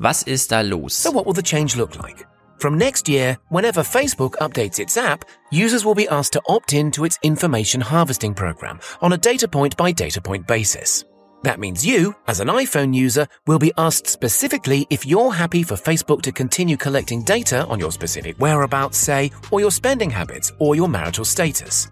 Was 0.00 0.24
ist 0.24 0.50
da 0.50 0.62
los? 0.62 0.94
So 0.94 1.12
what 1.12 1.26
will 1.26 1.32
the 1.32 1.42
change 1.42 1.76
look 1.76 1.94
like? 2.02 2.26
From 2.58 2.76
next 2.76 3.08
year, 3.08 3.38
whenever 3.48 3.82
Facebook 3.82 4.34
updates 4.40 4.80
its 4.80 4.96
app, 4.96 5.24
users 5.52 5.84
will 5.84 5.94
be 5.94 6.08
asked 6.08 6.32
to 6.32 6.42
opt 6.48 6.72
in 6.72 6.90
to 6.90 7.04
its 7.04 7.18
information 7.22 7.80
harvesting 7.80 8.34
program 8.34 8.80
on 9.00 9.12
a 9.12 9.16
data 9.16 9.46
point 9.46 9.76
by 9.76 9.92
data 9.92 10.20
point 10.20 10.46
basis. 10.46 11.04
That 11.42 11.58
means 11.58 11.84
you, 11.84 12.14
as 12.26 12.40
an 12.40 12.48
iPhone 12.48 12.92
user, 12.94 13.26
will 13.46 13.58
be 13.58 13.72
asked 13.78 14.06
specifically 14.06 14.86
if 14.90 15.06
you're 15.06 15.32
happy 15.32 15.62
for 15.62 15.76
Facebook 15.76 16.22
to 16.22 16.32
continue 16.32 16.76
collecting 16.76 17.24
data 17.24 17.66
on 17.66 17.80
your 17.80 17.92
specific 17.92 18.36
whereabouts, 18.38 18.98
say, 18.98 19.30
or 19.50 19.60
your 19.60 19.70
spending 19.70 20.10
habits 20.10 20.52
or 20.58 20.76
your 20.76 20.88
marital 20.88 21.24
status. 21.24 21.90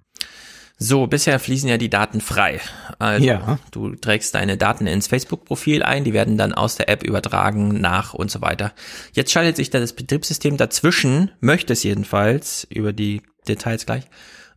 So, 0.80 1.08
bisher 1.08 1.40
fließen 1.40 1.68
ja 1.68 1.76
die 1.76 1.90
Daten 1.90 2.20
frei. 2.20 2.60
Also, 3.00 3.24
ja. 3.24 3.58
du 3.72 3.96
trägst 3.96 4.34
deine 4.36 4.56
Daten 4.56 4.86
ins 4.86 5.08
Facebook-Profil 5.08 5.82
ein, 5.82 6.04
die 6.04 6.12
werden 6.12 6.38
dann 6.38 6.52
aus 6.52 6.76
der 6.76 6.88
App 6.88 7.02
übertragen, 7.02 7.80
nach 7.80 8.14
und 8.14 8.30
so 8.30 8.40
weiter. 8.42 8.72
Jetzt 9.12 9.32
schaltet 9.32 9.56
sich 9.56 9.70
da 9.70 9.80
das 9.80 9.94
Betriebssystem 9.94 10.56
dazwischen, 10.56 11.32
möchte 11.40 11.72
es 11.72 11.82
jedenfalls, 11.82 12.64
über 12.70 12.92
die 12.92 13.22
Details 13.48 13.86
gleich, 13.86 14.04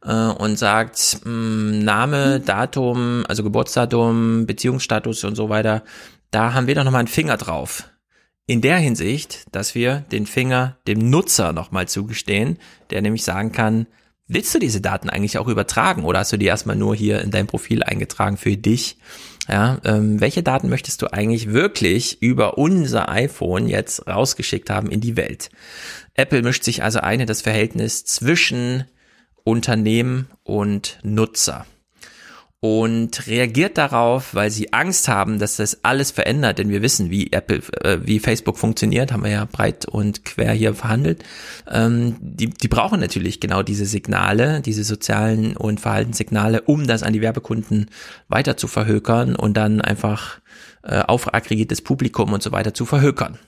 äh, 0.04 0.14
und 0.14 0.58
sagt 0.58 1.22
mh, 1.24 1.32
mm, 1.32 1.80
Name, 1.80 2.40
Datum, 2.40 3.24
also 3.28 3.44
Geburtsdatum, 3.44 4.46
Beziehungsstatus 4.46 5.24
und 5.24 5.36
so 5.36 5.50
weiter, 5.50 5.84
da 6.32 6.54
haben 6.54 6.68
wir 6.68 6.76
doch 6.76 6.84
nochmal 6.84 7.00
einen 7.00 7.08
Finger 7.08 7.38
drauf. 7.38 7.90
In 8.48 8.62
der 8.62 8.78
Hinsicht, 8.78 9.46
dass 9.52 9.76
wir 9.76 10.04
den 10.12 10.26
Finger 10.26 10.78
dem 10.88 11.10
Nutzer 11.10 11.54
nochmal 11.54 11.88
zugestehen, 11.88 12.58
der 12.90 13.02
nämlich 13.02 13.24
sagen 13.24 13.52
kann, 13.52 13.88
willst 14.28 14.54
du 14.56 14.60
diese 14.60 14.82
Daten 14.82 15.10
eigentlich 15.10 15.38
auch 15.38 15.48
übertragen 15.48 16.04
oder 16.04 16.20
hast 16.20 16.32
du 16.32 16.38
die 16.38 16.46
erstmal 16.46 16.76
nur 16.76 16.96
hier 16.96 17.22
in 17.22 17.32
dein 17.32 17.48
Profil 17.48 17.84
eingetragen 17.84 18.38
für 18.38 18.56
dich 18.56 18.98
Ja, 19.48 19.80
ähm, 19.84 20.22
welche 20.22 20.44
Daten 20.44 20.70
möchtest 20.70 21.02
du 21.02 21.12
eigentlich 21.12 21.52
wirklich 21.52 22.22
über 22.22 22.58
unser 22.58 23.10
iPhone 23.10 23.68
jetzt 23.68 24.08
rausgeschickt 24.08 24.70
haben 24.70 24.90
in 24.90 25.02
die 25.02 25.18
Welt? 25.18 25.50
Apple 26.14 26.42
mischt 26.42 26.64
sich 26.64 26.84
also 26.84 27.00
ein 27.00 27.20
in 27.20 27.28
das 27.28 27.42
Verhältnis 27.42 28.06
zwischen 28.06 28.86
Unternehmen 29.44 30.28
und 30.44 31.00
Nutzer 31.04 31.66
und 32.62 33.26
reagiert 33.26 33.80
darauf, 33.80 34.36
weil 34.36 34.52
sie 34.52 34.72
Angst 34.72 35.08
haben, 35.08 35.40
dass 35.40 35.56
das 35.56 35.84
alles 35.84 36.12
verändert, 36.12 36.60
denn 36.60 36.70
wir 36.70 36.84
wissen, 36.84 37.10
wie 37.10 37.32
Apple, 37.32 37.64
äh, 37.84 37.98
wie 38.04 38.20
Facebook 38.20 38.60
funktioniert, 38.60 39.12
haben 39.12 39.24
wir 39.24 39.32
ja 39.32 39.46
breit 39.52 39.86
und 39.86 40.24
quer 40.26 40.54
hier 40.54 40.76
verhandelt. 40.76 41.24
Ähm, 41.68 42.18
die, 42.20 42.52
die 42.52 42.68
brauchen 42.68 43.00
natürlich 43.00 43.40
genau 43.40 43.64
diese 43.64 43.88
Signale, 43.88 44.62
diese 44.62 44.84
sozialen 44.84 45.58
und 45.58 45.80
Verhaltenssignale, 45.80 46.62
um 46.62 46.86
das 46.86 47.02
an 47.02 47.14
die 47.14 47.22
Werbekunden 47.22 47.88
weiter 48.28 48.58
zu 48.58 48.68
verhökern 48.68 49.36
und 49.36 49.58
dann 49.58 49.82
einfach 49.82 50.40
äh, 50.84 51.00
auf 51.00 51.34
aggregiertes 51.34 51.82
Publikum 51.82 52.32
und 52.32 52.44
so 52.44 52.52
weiter 52.52 52.76
zu 52.76 52.86
verhökern. 52.86 53.40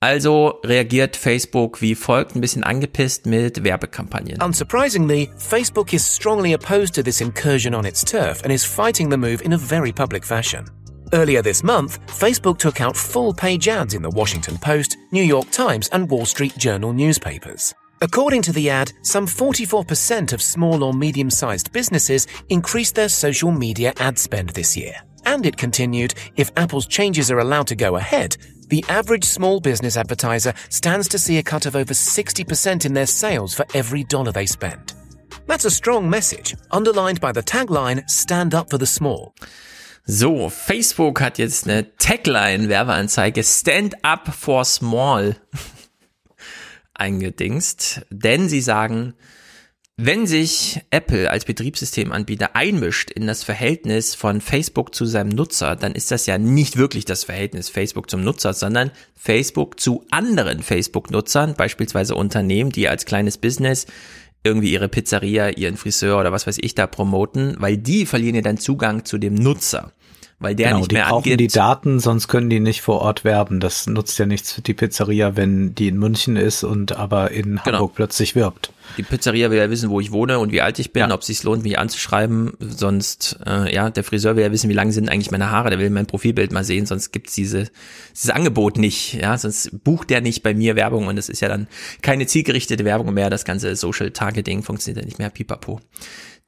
Also 0.00 0.60
reagiert 0.64 1.16
Facebook 1.16 1.80
wie 1.80 1.96
folgt, 1.96 2.36
ein 2.36 2.40
bisschen 2.40 2.62
angepisst 2.62 3.26
mit 3.26 3.64
Werbekampagnen. 3.64 4.40
Unsurprisingly, 4.40 5.28
Facebook 5.36 5.92
is 5.92 6.06
strongly 6.06 6.54
opposed 6.54 6.94
to 6.94 7.02
this 7.02 7.20
incursion 7.20 7.74
on 7.74 7.84
its 7.84 8.04
turf 8.04 8.40
and 8.44 8.52
is 8.52 8.64
fighting 8.64 9.10
the 9.10 9.16
move 9.16 9.42
in 9.44 9.54
a 9.54 9.58
very 9.58 9.90
public 9.90 10.24
fashion. 10.24 10.64
Earlier 11.12 11.42
this 11.42 11.64
month, 11.64 11.98
Facebook 12.06 12.58
took 12.58 12.80
out 12.80 12.96
full 12.96 13.34
page 13.34 13.66
ads 13.66 13.94
in 13.94 14.02
the 14.02 14.10
Washington 14.10 14.56
Post, 14.58 14.96
New 15.10 15.24
York 15.24 15.50
Times, 15.50 15.88
and 15.88 16.08
Wall 16.08 16.26
Street 16.26 16.56
Journal 16.56 16.92
newspapers. 16.92 17.74
According 18.00 18.42
to 18.42 18.52
the 18.52 18.70
ad, 18.70 18.92
some 19.02 19.26
44% 19.26 20.32
of 20.32 20.40
small 20.40 20.84
or 20.84 20.92
medium 20.92 21.28
sized 21.28 21.72
businesses 21.72 22.28
increased 22.50 22.94
their 22.94 23.08
social 23.08 23.50
media 23.50 23.92
ad 23.98 24.16
spend 24.16 24.50
this 24.50 24.76
year. 24.76 24.94
And 25.26 25.44
it 25.44 25.56
continued 25.56 26.14
if 26.36 26.52
Apple's 26.56 26.86
changes 26.86 27.32
are 27.32 27.40
allowed 27.40 27.66
to 27.66 27.74
go 27.74 27.96
ahead, 27.96 28.36
the 28.68 28.84
average 28.88 29.24
small 29.24 29.60
business 29.60 29.96
advertiser 29.96 30.54
stands 30.70 31.08
to 31.08 31.18
see 31.18 31.38
a 31.38 31.42
cut 31.42 31.66
of 31.66 31.76
over 31.76 31.94
60% 31.94 32.84
in 32.84 32.94
their 32.94 33.06
sales 33.06 33.54
for 33.54 33.66
every 33.74 34.04
dollar 34.04 34.32
they 34.32 34.46
spend. 34.46 34.94
That's 35.46 35.64
a 35.64 35.70
strong 35.70 36.10
message, 36.10 36.54
underlined 36.70 37.20
by 37.20 37.32
the 37.32 37.42
tagline 37.42 38.08
Stand 38.08 38.54
up 38.54 38.70
for 38.70 38.78
the 38.78 38.86
small. 38.86 39.34
So, 40.04 40.48
Facebook 40.48 41.20
hat 41.20 41.38
jetzt 41.38 41.66
eine 41.66 41.84
Tagline-Werbeanzeige 41.98 43.42
Stand 43.42 43.94
up 44.02 44.28
for 44.28 44.64
small 44.64 45.36
eingedingst, 46.94 48.06
denn 48.10 48.48
sie 48.48 48.60
sagen, 48.60 49.14
wenn 50.00 50.28
sich 50.28 50.80
Apple 50.92 51.28
als 51.28 51.44
Betriebssystemanbieter 51.44 52.54
einmischt 52.54 53.10
in 53.10 53.26
das 53.26 53.42
Verhältnis 53.42 54.14
von 54.14 54.40
Facebook 54.40 54.94
zu 54.94 55.06
seinem 55.06 55.30
Nutzer, 55.30 55.74
dann 55.74 55.92
ist 55.92 56.12
das 56.12 56.26
ja 56.26 56.38
nicht 56.38 56.76
wirklich 56.76 57.04
das 57.04 57.24
Verhältnis 57.24 57.68
Facebook 57.68 58.08
zum 58.08 58.22
Nutzer, 58.22 58.54
sondern 58.54 58.92
Facebook 59.16 59.80
zu 59.80 60.04
anderen 60.12 60.62
Facebook-Nutzern, 60.62 61.54
beispielsweise 61.54 62.14
Unternehmen, 62.14 62.70
die 62.70 62.88
als 62.88 63.06
kleines 63.06 63.38
Business 63.38 63.86
irgendwie 64.44 64.72
ihre 64.72 64.88
Pizzeria, 64.88 65.48
ihren 65.48 65.76
Friseur 65.76 66.20
oder 66.20 66.30
was 66.30 66.46
weiß 66.46 66.58
ich 66.60 66.76
da 66.76 66.86
promoten, 66.86 67.56
weil 67.58 67.76
die 67.76 68.06
verlieren 68.06 68.36
ja 68.36 68.42
dann 68.42 68.56
Zugang 68.56 69.04
zu 69.04 69.18
dem 69.18 69.34
Nutzer 69.34 69.92
weil 70.40 70.54
der 70.54 70.68
genau, 70.68 70.78
nicht 70.80 70.92
mehr 70.92 71.04
die 71.04 71.10
brauchen 71.10 71.36
die 71.36 71.48
Daten, 71.48 71.98
sonst 71.98 72.28
können 72.28 72.48
die 72.48 72.60
nicht 72.60 72.80
vor 72.80 73.00
Ort 73.00 73.24
werben. 73.24 73.58
Das 73.58 73.86
nutzt 73.88 74.18
ja 74.18 74.26
nichts 74.26 74.52
für 74.52 74.62
die 74.62 74.74
Pizzeria, 74.74 75.36
wenn 75.36 75.74
die 75.74 75.88
in 75.88 75.98
München 75.98 76.36
ist 76.36 76.62
und 76.62 76.92
aber 76.92 77.32
in 77.32 77.56
Genau. 77.56 77.64
Hamburg 77.64 77.94
plötzlich 77.96 78.34
wirbt. 78.36 78.72
Die 78.96 79.02
Pizzeria 79.02 79.50
will 79.50 79.58
ja 79.58 79.68
wissen, 79.68 79.90
wo 79.90 80.00
ich 80.00 80.12
wohne 80.12 80.38
und 80.38 80.52
wie 80.52 80.62
alt 80.62 80.78
ich 80.78 80.92
bin, 80.92 81.10
ob 81.12 81.20
es 81.20 81.26
sich 81.26 81.42
lohnt, 81.42 81.62
mich 81.64 81.78
anzuschreiben. 81.78 82.52
Sonst, 82.60 83.38
äh, 83.46 83.74
ja, 83.74 83.90
der 83.90 84.04
Friseur 84.04 84.36
will 84.36 84.44
ja 84.44 84.52
wissen, 84.52 84.70
wie 84.70 84.74
lang 84.74 84.92
sind 84.92 85.10
eigentlich 85.10 85.30
meine 85.30 85.50
Haare. 85.50 85.70
Der 85.70 85.78
will 85.78 85.90
mein 85.90 86.06
Profilbild 86.06 86.52
mal 86.52 86.64
sehen, 86.64 86.86
sonst 86.86 87.10
gibt's 87.12 87.34
diese, 87.34 87.68
dieses 88.14 88.30
Angebot 88.30 88.78
nicht. 88.78 89.14
Ja, 89.14 89.36
sonst 89.36 89.84
bucht 89.84 90.08
der 90.08 90.20
nicht 90.20 90.42
bei 90.42 90.54
mir 90.54 90.76
Werbung 90.76 91.08
und 91.08 91.18
es 91.18 91.28
ist 91.28 91.40
ja 91.40 91.48
dann 91.48 91.66
keine 92.00 92.26
zielgerichtete 92.26 92.84
Werbung 92.84 93.12
mehr. 93.12 93.28
Das 93.28 93.44
ganze 93.44 93.74
Social 93.76 94.12
Targeting 94.12 94.62
funktioniert 94.62 95.02
ja 95.02 95.06
nicht 95.06 95.18
mehr. 95.18 95.30
Pipapo. 95.30 95.80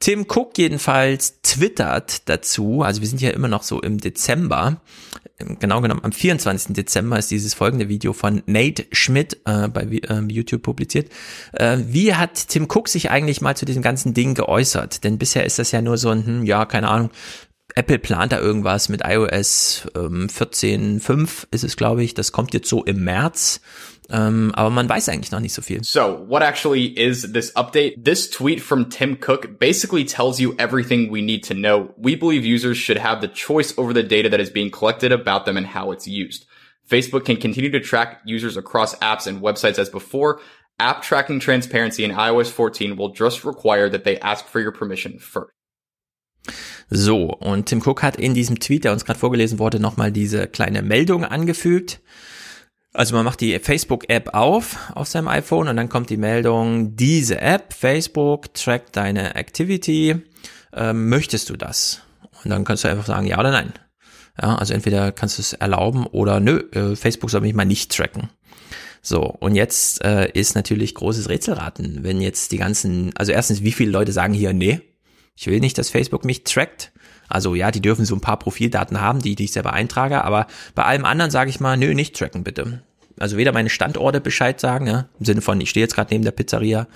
Tim 0.00 0.26
Cook 0.26 0.56
jedenfalls 0.56 1.42
twittert 1.42 2.28
dazu, 2.28 2.82
also 2.82 3.02
wir 3.02 3.08
sind 3.08 3.20
ja 3.20 3.30
immer 3.30 3.48
noch 3.48 3.62
so 3.62 3.82
im 3.82 3.98
Dezember, 3.98 4.80
genau 5.58 5.82
genommen 5.82 6.02
am 6.02 6.12
24. 6.12 6.74
Dezember 6.74 7.18
ist 7.18 7.30
dieses 7.30 7.52
folgende 7.52 7.90
Video 7.90 8.14
von 8.14 8.42
Nate 8.46 8.86
Schmidt 8.92 9.38
äh, 9.44 9.68
bei 9.68 9.82
äh, 9.82 10.20
YouTube 10.28 10.62
publiziert. 10.62 11.12
Äh, 11.52 11.78
wie 11.86 12.14
hat 12.14 12.48
Tim 12.48 12.64
Cook 12.64 12.88
sich 12.88 13.10
eigentlich 13.10 13.42
mal 13.42 13.56
zu 13.56 13.66
diesem 13.66 13.82
ganzen 13.82 14.14
Ding 14.14 14.34
geäußert? 14.34 15.04
Denn 15.04 15.18
bisher 15.18 15.44
ist 15.44 15.58
das 15.58 15.70
ja 15.70 15.82
nur 15.82 15.98
so 15.98 16.08
ein, 16.08 16.24
hm, 16.24 16.44
ja, 16.46 16.64
keine 16.64 16.88
Ahnung, 16.88 17.10
Apple 17.74 17.98
plant 17.98 18.32
da 18.32 18.40
irgendwas 18.40 18.88
mit 18.88 19.02
iOS 19.04 19.86
ähm, 19.94 20.28
14.5 20.28 21.46
ist 21.50 21.64
es, 21.64 21.76
glaube 21.76 22.02
ich. 22.02 22.14
Das 22.14 22.32
kommt 22.32 22.54
jetzt 22.54 22.68
so 22.68 22.84
im 22.84 23.04
März. 23.04 23.60
Ähm, 24.10 24.52
aber 24.54 24.70
man 24.70 24.88
weiß 24.88 25.08
eigentlich 25.08 25.30
noch 25.30 25.40
nicht 25.40 25.54
so 25.54 25.62
viel. 25.62 25.82
So, 25.84 26.24
what 26.28 26.42
actually 26.42 26.86
is 26.86 27.32
this 27.32 27.54
update? 27.54 28.02
This 28.02 28.28
tweet 28.28 28.60
from 28.60 28.90
Tim 28.90 29.18
Cook 29.20 29.58
basically 29.58 30.04
tells 30.04 30.40
you 30.40 30.54
everything 30.58 31.10
we 31.12 31.22
need 31.22 31.44
to 31.44 31.54
know. 31.54 31.94
We 31.96 32.16
believe 32.16 32.44
users 32.44 32.76
should 32.76 32.98
have 32.98 33.20
the 33.20 33.28
choice 33.28 33.76
over 33.78 33.94
the 33.94 34.02
data 34.02 34.28
that 34.30 34.40
is 34.40 34.50
being 34.50 34.70
collected 34.70 35.12
about 35.12 35.44
them 35.44 35.56
and 35.56 35.66
how 35.66 35.92
it's 35.92 36.06
used. 36.08 36.46
Facebook 36.88 37.24
can 37.24 37.36
continue 37.36 37.70
to 37.70 37.80
track 37.80 38.20
users 38.24 38.56
across 38.56 38.96
apps 38.96 39.26
and 39.26 39.40
websites 39.40 39.78
as 39.78 39.88
before. 39.88 40.40
App 40.80 41.02
tracking 41.02 41.38
transparency 41.38 42.04
in 42.04 42.10
iOS 42.10 42.50
14 42.50 42.96
will 42.96 43.12
just 43.12 43.44
require 43.44 43.88
that 43.90 44.04
they 44.04 44.18
ask 44.20 44.46
for 44.46 44.60
your 44.60 44.72
permission 44.72 45.18
first. 45.18 45.52
So, 46.88 47.26
und 47.26 47.66
Tim 47.66 47.80
Cook 47.80 48.02
hat 48.02 48.16
in 48.16 48.34
diesem 48.34 48.58
Tweet, 48.58 48.84
der 48.84 48.92
uns 48.92 49.04
gerade 49.04 49.18
vorgelesen 49.18 49.58
wurde, 49.60 49.78
nochmal 49.78 50.10
diese 50.10 50.48
kleine 50.48 50.82
Meldung 50.82 51.24
angefügt. 51.24 52.00
Also 52.92 53.14
man 53.14 53.24
macht 53.24 53.40
die 53.40 53.58
Facebook-App 53.58 54.34
auf 54.34 54.76
auf 54.94 55.06
seinem 55.06 55.28
iPhone 55.28 55.68
und 55.68 55.76
dann 55.76 55.88
kommt 55.88 56.10
die 56.10 56.16
Meldung, 56.16 56.96
diese 56.96 57.40
App, 57.40 57.72
Facebook, 57.72 58.52
trackt 58.54 58.96
deine 58.96 59.36
Activity, 59.36 60.16
ähm, 60.72 61.08
möchtest 61.08 61.50
du 61.50 61.56
das? 61.56 62.02
Und 62.42 62.50
dann 62.50 62.64
kannst 62.64 62.84
du 62.84 62.88
einfach 62.88 63.06
sagen, 63.06 63.26
ja 63.26 63.38
oder 63.38 63.52
nein. 63.52 63.72
Ja, 64.40 64.56
also 64.56 64.74
entweder 64.74 65.12
kannst 65.12 65.38
du 65.38 65.42
es 65.42 65.52
erlauben 65.52 66.06
oder 66.06 66.40
nö, 66.40 66.58
äh, 66.72 66.96
Facebook 66.96 67.30
soll 67.30 67.42
mich 67.42 67.54
mal 67.54 67.64
nicht 67.64 67.94
tracken. 67.94 68.30
So, 69.02 69.22
und 69.22 69.54
jetzt 69.54 70.04
äh, 70.04 70.30
ist 70.32 70.54
natürlich 70.54 70.94
großes 70.94 71.28
Rätselraten, 71.28 72.02
wenn 72.02 72.20
jetzt 72.20 72.52
die 72.52 72.58
ganzen, 72.58 73.16
also 73.16 73.32
erstens, 73.32 73.62
wie 73.62 73.72
viele 73.72 73.90
Leute 73.90 74.12
sagen 74.12 74.34
hier, 74.34 74.52
nee, 74.52 74.80
ich 75.36 75.46
will 75.46 75.60
nicht, 75.60 75.78
dass 75.78 75.90
Facebook 75.90 76.24
mich 76.24 76.44
trackt. 76.44 76.92
Also 77.30 77.54
ja, 77.54 77.70
die 77.70 77.80
dürfen 77.80 78.04
so 78.04 78.14
ein 78.14 78.20
paar 78.20 78.38
Profildaten 78.38 79.00
haben, 79.00 79.22
die, 79.22 79.34
die 79.34 79.44
ich 79.44 79.52
selber 79.52 79.72
eintrage, 79.72 80.24
aber 80.24 80.46
bei 80.74 80.84
allem 80.84 81.04
anderen 81.04 81.30
sage 81.30 81.48
ich 81.50 81.60
mal, 81.60 81.76
nö, 81.76 81.94
nicht 81.94 82.16
tracken 82.16 82.44
bitte. 82.44 82.82
Also 83.18 83.36
weder 83.36 83.52
meine 83.52 83.70
Standorte 83.70 84.20
Bescheid 84.20 84.60
sagen, 84.60 84.86
ja, 84.86 85.06
im 85.18 85.26
Sinne 85.26 85.40
von, 85.40 85.60
ich 85.60 85.70
stehe 85.70 85.84
jetzt 85.84 85.94
gerade 85.94 86.12
neben 86.12 86.24
der 86.24 86.32
Pizzeria 86.32 86.86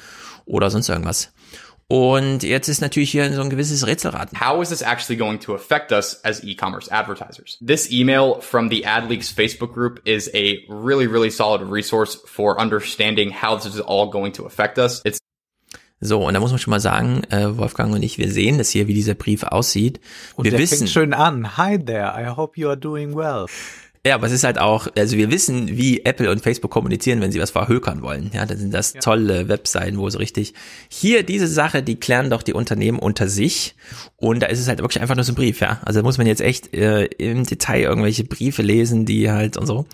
oder 0.47 0.71
sonst 0.71 0.89
irgendwas. 0.89 1.33
Und 1.87 2.43
jetzt 2.43 2.69
ist 2.69 2.81
natürlich 2.81 3.11
hier 3.11 3.31
so 3.35 3.43
ein 3.43 3.51
gewisses 3.51 3.87
Rätselraten. 3.87 4.41
How 4.41 4.63
is 4.63 4.71
this 4.71 4.81
actually 4.81 5.19
going 5.19 5.39
to 5.41 5.55
affect 5.55 5.93
us 5.93 6.19
as 6.25 6.43
e-commerce 6.43 6.91
advertisers? 6.91 7.59
This 7.61 7.91
email 7.91 8.41
from 8.41 8.71
the 8.71 8.87
AdLeaks 8.87 9.31
Facebook 9.31 9.75
group 9.75 10.01
is 10.05 10.31
a 10.35 10.65
really, 10.69 11.07
really 11.07 11.31
solid 11.31 11.63
resource 11.63 12.19
for 12.25 12.59
understanding 12.59 13.31
how 13.31 13.57
this 13.57 13.75
is 13.75 13.81
all 13.81 14.11
going 14.11 14.33
to 14.33 14.47
affect 14.47 14.79
us. 14.79 15.03
It's 15.05 15.19
So, 16.01 16.27
und 16.27 16.35
da 16.35 16.41
muss 16.41 16.51
man 16.51 16.59
schon 16.59 16.71
mal 16.71 16.81
sagen, 16.81 17.23
äh, 17.31 17.57
Wolfgang 17.57 17.95
und 17.95 18.03
ich, 18.03 18.19
wir 18.19 18.31
sehen 18.31 18.59
das 18.59 18.71
hier, 18.71 18.89
wie 18.89 18.95
dieser 18.95 19.15
Brief 19.15 19.43
aussieht. 19.43 20.01
Und 20.37 20.45
wir 20.45 20.51
der 20.51 20.61
wissen, 20.61 20.79
fängt 20.79 20.91
schön 20.91 21.15
an. 21.15 21.57
Hi 21.57 21.83
there, 21.83 22.13
I 22.17 22.29
hope 22.37 22.61
you 22.61 22.69
are 22.69 22.77
doing 22.77 23.17
well. 23.17 23.47
Ja, 24.07 24.17
aber 24.17 24.27
es 24.27 24.35
ist 24.35 24.45
halt 24.45 24.59
auch, 24.59 24.87
also 24.99 25.17
wir 25.17 25.31
wissen, 25.31 25.79
wie 25.79 26.05
Apple 26.05 26.31
und 26.31 26.43
Facebook 26.43 26.71
kommunizieren, 26.71 27.23
wenn 27.23 27.33
sie 27.33 27.41
was 27.41 27.53
verhökern 27.53 28.03
wollen. 28.03 28.31
Ja, 28.35 28.45
dann 28.45 28.59
sind 28.59 28.75
das 28.75 28.93
tolle 28.93 29.49
Webseiten, 29.49 29.97
wo 29.97 30.11
so 30.11 30.19
richtig, 30.19 30.53
hier 30.91 31.23
diese 31.23 31.47
Sache, 31.47 31.83
die 31.83 31.97
klären 31.97 32.29
doch 32.29 32.43
die 32.43 32.53
Unternehmen 32.53 32.99
unter 32.99 33.29
sich. 33.29 33.77
Und 34.17 34.41
da 34.41 34.47
ist 34.49 34.61
es 34.61 34.69
halt 34.69 34.81
wirklich 34.81 35.01
einfach 35.01 35.15
nur 35.15 35.25
so 35.25 35.33
ein 35.33 35.37
Brief, 35.37 35.61
ja. 35.61 35.81
Also 35.87 36.01
da 36.01 36.05
muss 36.05 36.19
man 36.19 36.27
jetzt 36.27 36.43
echt 36.43 36.75
äh, 36.75 37.07
im 37.07 37.47
Detail 37.47 37.81
irgendwelche 37.81 38.25
Briefe 38.25 38.61
lesen, 38.61 39.07
die 39.07 39.31
halt 39.31 39.57
und 39.57 39.65
so. 39.67 39.87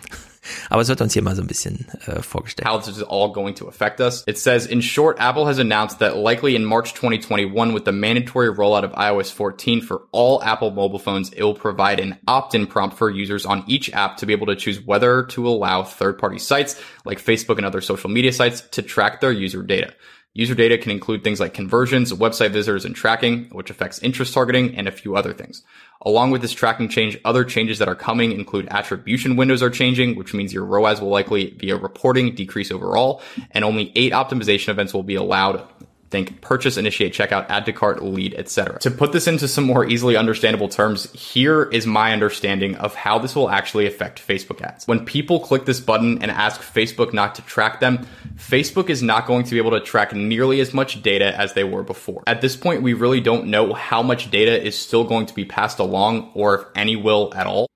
Aber 0.71 0.83
es 0.83 0.89
wird 0.89 1.01
uns 1.01 1.13
hier 1.13 1.23
mal 1.23 1.37
so 1.37 1.43
ein 1.43 1.47
bisschen 1.47 1.87
äh, 2.07 2.23
vorgestellt. 2.23 2.67
how 2.67 2.79
this 2.79 2.97
is 2.97 3.03
all 3.03 3.33
going 3.33 3.55
to 3.55 3.69
affect 3.69 4.01
us. 4.01 4.25
It 4.27 4.39
says, 4.39 4.67
in 4.67 4.81
short, 4.81 5.19
Apple 5.19 5.47
has 5.47 5.59
announced 5.59 5.99
that 5.99 6.17
likely 6.17 6.57
in 6.57 6.65
March 6.65 6.95
2021, 6.95 7.73
with 7.73 7.85
the 7.85 7.93
mandatory 7.93 8.49
rollout 8.49 8.85
of 8.85 8.93
iOS 8.93 9.33
14 9.33 9.81
for 9.83 10.03
all 10.13 10.43
Apple 10.43 10.71
mobile 10.71 10.99
phones, 10.99 11.31
it 11.31 11.43
will 11.43 11.55
provide 11.55 12.01
an 12.01 12.19
opt-in 12.27 12.67
prompt 12.67 12.97
for 12.97 13.11
users 13.11 13.45
on 13.45 13.65
each 13.67 13.93
app 13.93 14.17
to 14.19 14.27
be 14.27 14.33
able 14.33 14.47
to 14.47 14.57
choose 14.57 14.81
whether 14.81 15.25
to 15.25 15.47
allow 15.49 15.83
third-party 15.83 16.39
sites 16.39 16.81
like 17.05 17.23
Facebook 17.23 17.57
and 17.57 17.67
other 17.67 17.81
social 17.81 18.11
media 18.11 18.33
sites 18.33 18.63
to 18.73 18.83
track 18.83 19.21
their 19.21 19.33
user 19.33 19.63
data. 19.63 19.95
User 20.33 20.55
data 20.55 20.79
can 20.79 20.93
include 20.93 21.25
things 21.25 21.41
like 21.41 21.55
conversions, 21.55 22.13
website 22.13 22.53
visitors, 22.53 22.85
and 22.85 22.95
tracking, 22.95 23.47
which 23.51 23.69
affects 23.69 23.99
interest 23.99 24.33
targeting 24.33 24.77
and 24.77 24.87
a 24.87 24.93
few 24.93 25.17
other 25.17 25.33
things. 25.33 25.65
Along 26.03 26.31
with 26.31 26.41
this 26.41 26.53
tracking 26.53 26.89
change, 26.89 27.19
other 27.25 27.45
changes 27.45 27.81
that 27.81 27.89
are 27.89 27.97
coming 27.97 28.31
include 28.31 28.69
attribution 28.71 29.35
windows 29.35 29.61
are 29.61 29.71
changing, 29.71 30.15
which 30.15 30.33
means 30.33 30.53
your 30.53 30.65
ROAS 30.65 31.01
will 31.01 31.09
likely 31.09 31.51
via 31.59 31.77
reporting 31.77 32.35
decrease 32.35 32.71
overall, 32.71 33.21
and 33.51 33.65
only 33.65 33.91
eight 33.97 34.13
optimization 34.13 34.69
events 34.69 34.95
will 34.95 35.03
be 35.03 35.17
allowed 35.17 35.67
Think 36.11 36.41
purchase, 36.41 36.77
initiate 36.77 37.13
checkout, 37.13 37.47
add 37.49 37.67
to 37.67 37.73
cart, 37.73 38.03
lead, 38.03 38.35
etc. 38.35 38.81
To 38.81 38.91
put 38.91 39.13
this 39.13 39.29
into 39.29 39.47
some 39.47 39.63
more 39.63 39.87
easily 39.87 40.17
understandable 40.17 40.69
terms, 40.69 41.11
here 41.13 41.65
is 41.65 41.87
my 41.87 42.13
understanding 42.13 42.75
of 42.77 42.97
how 42.97 43.21
this 43.21 43.37
will 43.37 43.49
actually 43.49 43.87
affect 43.87 44.27
Facebook 44.27 44.61
ads. 44.61 44.89
When 44.89 45.05
people 45.05 45.39
click 45.39 45.67
this 45.67 45.79
button 45.79 46.21
and 46.21 46.33
ask 46.33 46.61
Facebook 46.61 47.13
not 47.13 47.37
to 47.37 47.43
track 47.43 47.79
them, 47.79 48.09
Facebook 48.37 48.91
is 48.91 49.05
not 49.05 49.27
going 49.27 49.45
to 49.45 49.53
be 49.53 49.59
able 49.59 49.71
to 49.71 49.81
track 49.81 50.13
nearly 50.13 50.61
as 50.61 50.75
much 50.75 51.01
data 51.01 51.39
as 51.39 51.53
they 51.53 51.63
were 51.63 51.85
before. 51.85 52.25
At 52.27 52.41
this 52.41 52.57
point, 52.57 52.83
we 52.83 52.93
really 52.93 53.21
don't 53.21 53.47
know 53.47 53.73
how 53.73 54.03
much 54.03 54.33
data 54.33 54.61
is 54.61 54.77
still 54.77 55.05
going 55.05 55.27
to 55.27 55.35
be 55.35 55.45
passed 55.45 55.79
along 55.79 56.33
or 56.35 56.55
if 56.57 56.67
any 56.75 56.97
will 56.97 57.33
at 57.37 57.47
all. 57.47 57.69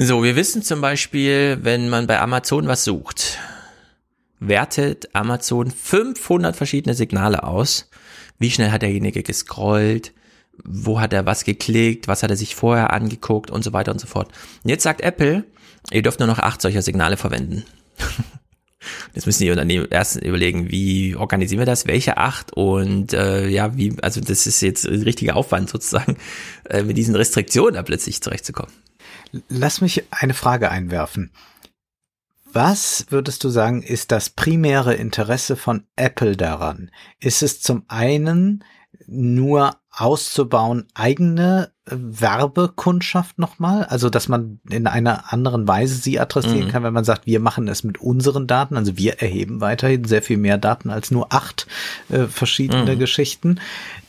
So, 0.00 0.22
wir 0.22 0.36
wissen 0.36 0.62
zum 0.62 0.80
Beispiel, 0.80 1.58
wenn 1.60 1.90
man 1.90 2.06
bei 2.06 2.20
Amazon 2.20 2.68
was 2.68 2.84
sucht, 2.84 3.36
wertet 4.40 5.14
Amazon 5.14 5.70
500 5.70 6.56
verschiedene 6.56 6.94
Signale 6.94 7.42
aus. 7.42 7.90
Wie 8.38 8.50
schnell 8.50 8.70
hat 8.70 8.82
derjenige 8.82 9.22
gescrollt? 9.22 10.12
Wo 10.64 11.00
hat 11.00 11.12
er 11.12 11.26
was 11.26 11.44
geklickt? 11.44 12.08
Was 12.08 12.22
hat 12.22 12.30
er 12.30 12.36
sich 12.36 12.54
vorher 12.54 12.92
angeguckt? 12.92 13.50
Und 13.50 13.62
so 13.62 13.72
weiter 13.72 13.92
und 13.92 14.00
so 14.00 14.06
fort. 14.06 14.28
Und 14.64 14.70
jetzt 14.70 14.82
sagt 14.82 15.00
Apple, 15.00 15.44
ihr 15.90 16.02
dürft 16.02 16.20
nur 16.20 16.28
noch 16.28 16.38
acht 16.38 16.60
solcher 16.62 16.82
Signale 16.82 17.16
verwenden. 17.16 17.64
Jetzt 19.14 19.26
müssen 19.26 19.42
die 19.42 19.50
Unternehmen 19.50 19.88
erst 19.90 20.16
überlegen, 20.16 20.70
wie 20.70 21.16
organisieren 21.16 21.60
wir 21.60 21.66
das, 21.66 21.86
welche 21.86 22.16
acht 22.16 22.52
und 22.52 23.12
äh, 23.12 23.48
ja, 23.48 23.76
wie, 23.76 23.96
also 24.02 24.20
das 24.20 24.46
ist 24.46 24.60
jetzt 24.60 24.86
ein 24.86 25.02
richtiger 25.02 25.36
Aufwand 25.36 25.68
sozusagen, 25.68 26.16
äh, 26.70 26.82
mit 26.82 26.96
diesen 26.96 27.16
Restriktionen 27.16 27.74
da 27.74 27.82
plötzlich 27.82 28.22
zurechtzukommen. 28.22 28.72
Lass 29.48 29.80
mich 29.80 30.04
eine 30.10 30.32
Frage 30.32 30.70
einwerfen. 30.70 31.30
Was 32.52 33.06
würdest 33.10 33.44
du 33.44 33.50
sagen, 33.50 33.82
ist 33.82 34.10
das 34.10 34.30
primäre 34.30 34.94
Interesse 34.94 35.56
von 35.56 35.84
Apple 35.96 36.36
daran? 36.36 36.90
Ist 37.20 37.42
es 37.42 37.60
zum 37.60 37.84
einen 37.88 38.64
nur 39.06 39.76
auszubauen, 39.90 40.86
eigene 40.94 41.72
Werbekundschaft 41.86 43.38
nochmal, 43.38 43.84
also 43.84 44.10
dass 44.10 44.28
man 44.28 44.60
in 44.70 44.86
einer 44.86 45.32
anderen 45.32 45.66
Weise 45.66 45.96
sie 45.96 46.20
adressieren 46.20 46.66
mhm. 46.66 46.70
kann, 46.70 46.82
wenn 46.84 46.92
man 46.92 47.04
sagt, 47.04 47.26
wir 47.26 47.40
machen 47.40 47.66
es 47.66 47.82
mit 47.82 47.98
unseren 47.98 48.46
Daten, 48.46 48.76
also 48.76 48.96
wir 48.96 49.20
erheben 49.20 49.60
weiterhin 49.60 50.04
sehr 50.04 50.22
viel 50.22 50.36
mehr 50.36 50.58
Daten 50.58 50.90
als 50.90 51.10
nur 51.10 51.32
acht 51.32 51.66
äh, 52.10 52.24
verschiedene 52.26 52.94
mhm. 52.94 52.98
Geschichten. 52.98 53.60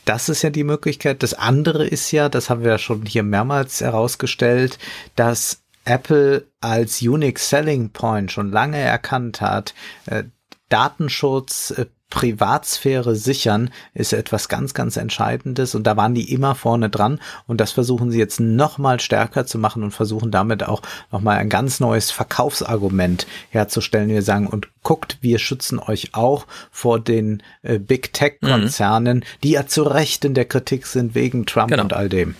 Das 0.04 0.28
ist 0.28 0.42
ja 0.42 0.50
die 0.50 0.64
Möglichkeit. 0.64 1.22
Das 1.22 1.34
andere 1.34 1.86
ist 1.86 2.12
ja, 2.12 2.28
das 2.28 2.50
haben 2.50 2.62
wir 2.62 2.70
ja 2.70 2.78
schon 2.78 3.04
hier 3.04 3.22
mehrmals 3.22 3.80
herausgestellt, 3.80 4.78
dass 5.16 5.62
Apple 5.84 6.46
als 6.60 7.02
Unique 7.02 7.38
Selling 7.38 7.90
Point 7.90 8.32
schon 8.32 8.50
lange 8.50 8.78
erkannt 8.78 9.40
hat, 9.40 9.74
äh, 10.06 10.24
Datenschutz, 10.68 11.72
äh, 11.72 11.86
Privatsphäre 12.10 13.14
sichern 13.14 13.70
ist 13.94 14.12
etwas 14.12 14.48
ganz, 14.48 14.74
ganz 14.74 14.96
Entscheidendes 14.96 15.74
und 15.74 15.84
da 15.86 15.96
waren 15.96 16.14
die 16.14 16.32
immer 16.32 16.54
vorne 16.54 16.90
dran 16.90 17.20
und 17.46 17.60
das 17.60 17.72
versuchen 17.72 18.10
sie 18.10 18.18
jetzt 18.18 18.40
noch 18.40 18.78
mal 18.78 19.00
stärker 19.00 19.46
zu 19.46 19.58
machen 19.58 19.82
und 19.82 19.92
versuchen 19.92 20.30
damit 20.30 20.64
auch 20.64 20.82
noch 21.12 21.20
mal 21.20 21.38
ein 21.38 21.48
ganz 21.48 21.80
neues 21.80 22.10
Verkaufsargument 22.10 23.26
herzustellen. 23.50 24.08
Wir 24.08 24.22
sagen 24.22 24.48
und 24.48 24.68
guckt, 24.82 25.18
wir 25.20 25.38
schützen 25.38 25.78
euch 25.78 26.14
auch 26.14 26.46
vor 26.70 27.00
den 27.00 27.42
äh, 27.62 27.78
Big 27.78 28.12
Tech 28.12 28.40
Konzernen, 28.40 29.18
mhm. 29.18 29.24
die 29.42 29.50
ja 29.50 29.66
zu 29.66 29.82
Recht 29.82 30.24
in 30.24 30.34
der 30.34 30.46
Kritik 30.46 30.86
sind 30.86 31.14
wegen 31.14 31.46
Trump 31.46 31.70
genau. 31.70 31.84
und 31.84 31.92
all 31.92 32.08
dem. 32.08 32.34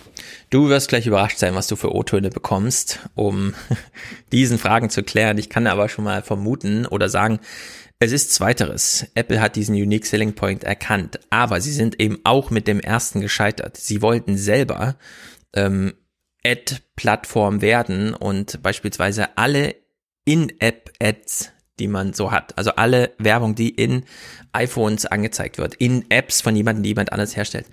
Du 0.49 0.69
wirst 0.69 0.89
gleich 0.89 1.07
überrascht 1.07 1.37
sein, 1.37 1.55
was 1.55 1.67
du 1.67 1.75
für 1.75 1.93
O-Töne 1.93 2.29
bekommst, 2.29 2.99
um 3.15 3.53
diesen 4.31 4.57
Fragen 4.57 4.89
zu 4.89 5.03
klären. 5.03 5.37
Ich 5.37 5.49
kann 5.49 5.67
aber 5.67 5.87
schon 5.87 6.03
mal 6.03 6.23
vermuten 6.23 6.85
oder 6.85 7.09
sagen, 7.09 7.39
es 8.01 8.11
ist 8.11 8.33
zweiteres. 8.33 9.05
Apple 9.13 9.39
hat 9.39 9.55
diesen 9.55 9.75
Unique 9.75 10.07
Selling 10.07 10.33
Point 10.33 10.63
erkannt, 10.63 11.19
aber 11.29 11.61
sie 11.61 11.71
sind 11.71 12.01
eben 12.01 12.17
auch 12.23 12.49
mit 12.49 12.67
dem 12.67 12.79
ersten 12.79 13.21
gescheitert. 13.21 13.77
Sie 13.77 14.01
wollten 14.01 14.37
selber 14.37 14.97
ähm, 15.53 15.93
Ad-Plattform 16.43 17.61
werden 17.61 18.15
und 18.15 18.63
beispielsweise 18.63 19.37
alle 19.37 19.75
In-App-Ads, 20.25 21.51
die 21.77 21.87
man 21.87 22.13
so 22.13 22.31
hat, 22.31 22.57
also 22.57 22.71
alle 22.71 23.13
Werbung, 23.19 23.53
die 23.53 23.69
in 23.69 24.03
iPhones 24.51 25.05
angezeigt 25.05 25.59
wird, 25.59 25.75
in 25.75 26.09
Apps 26.09 26.41
von 26.41 26.55
jemandem, 26.55 26.81
die 26.81 26.89
jemand 26.89 27.11
anders 27.11 27.35
herstellt, 27.35 27.67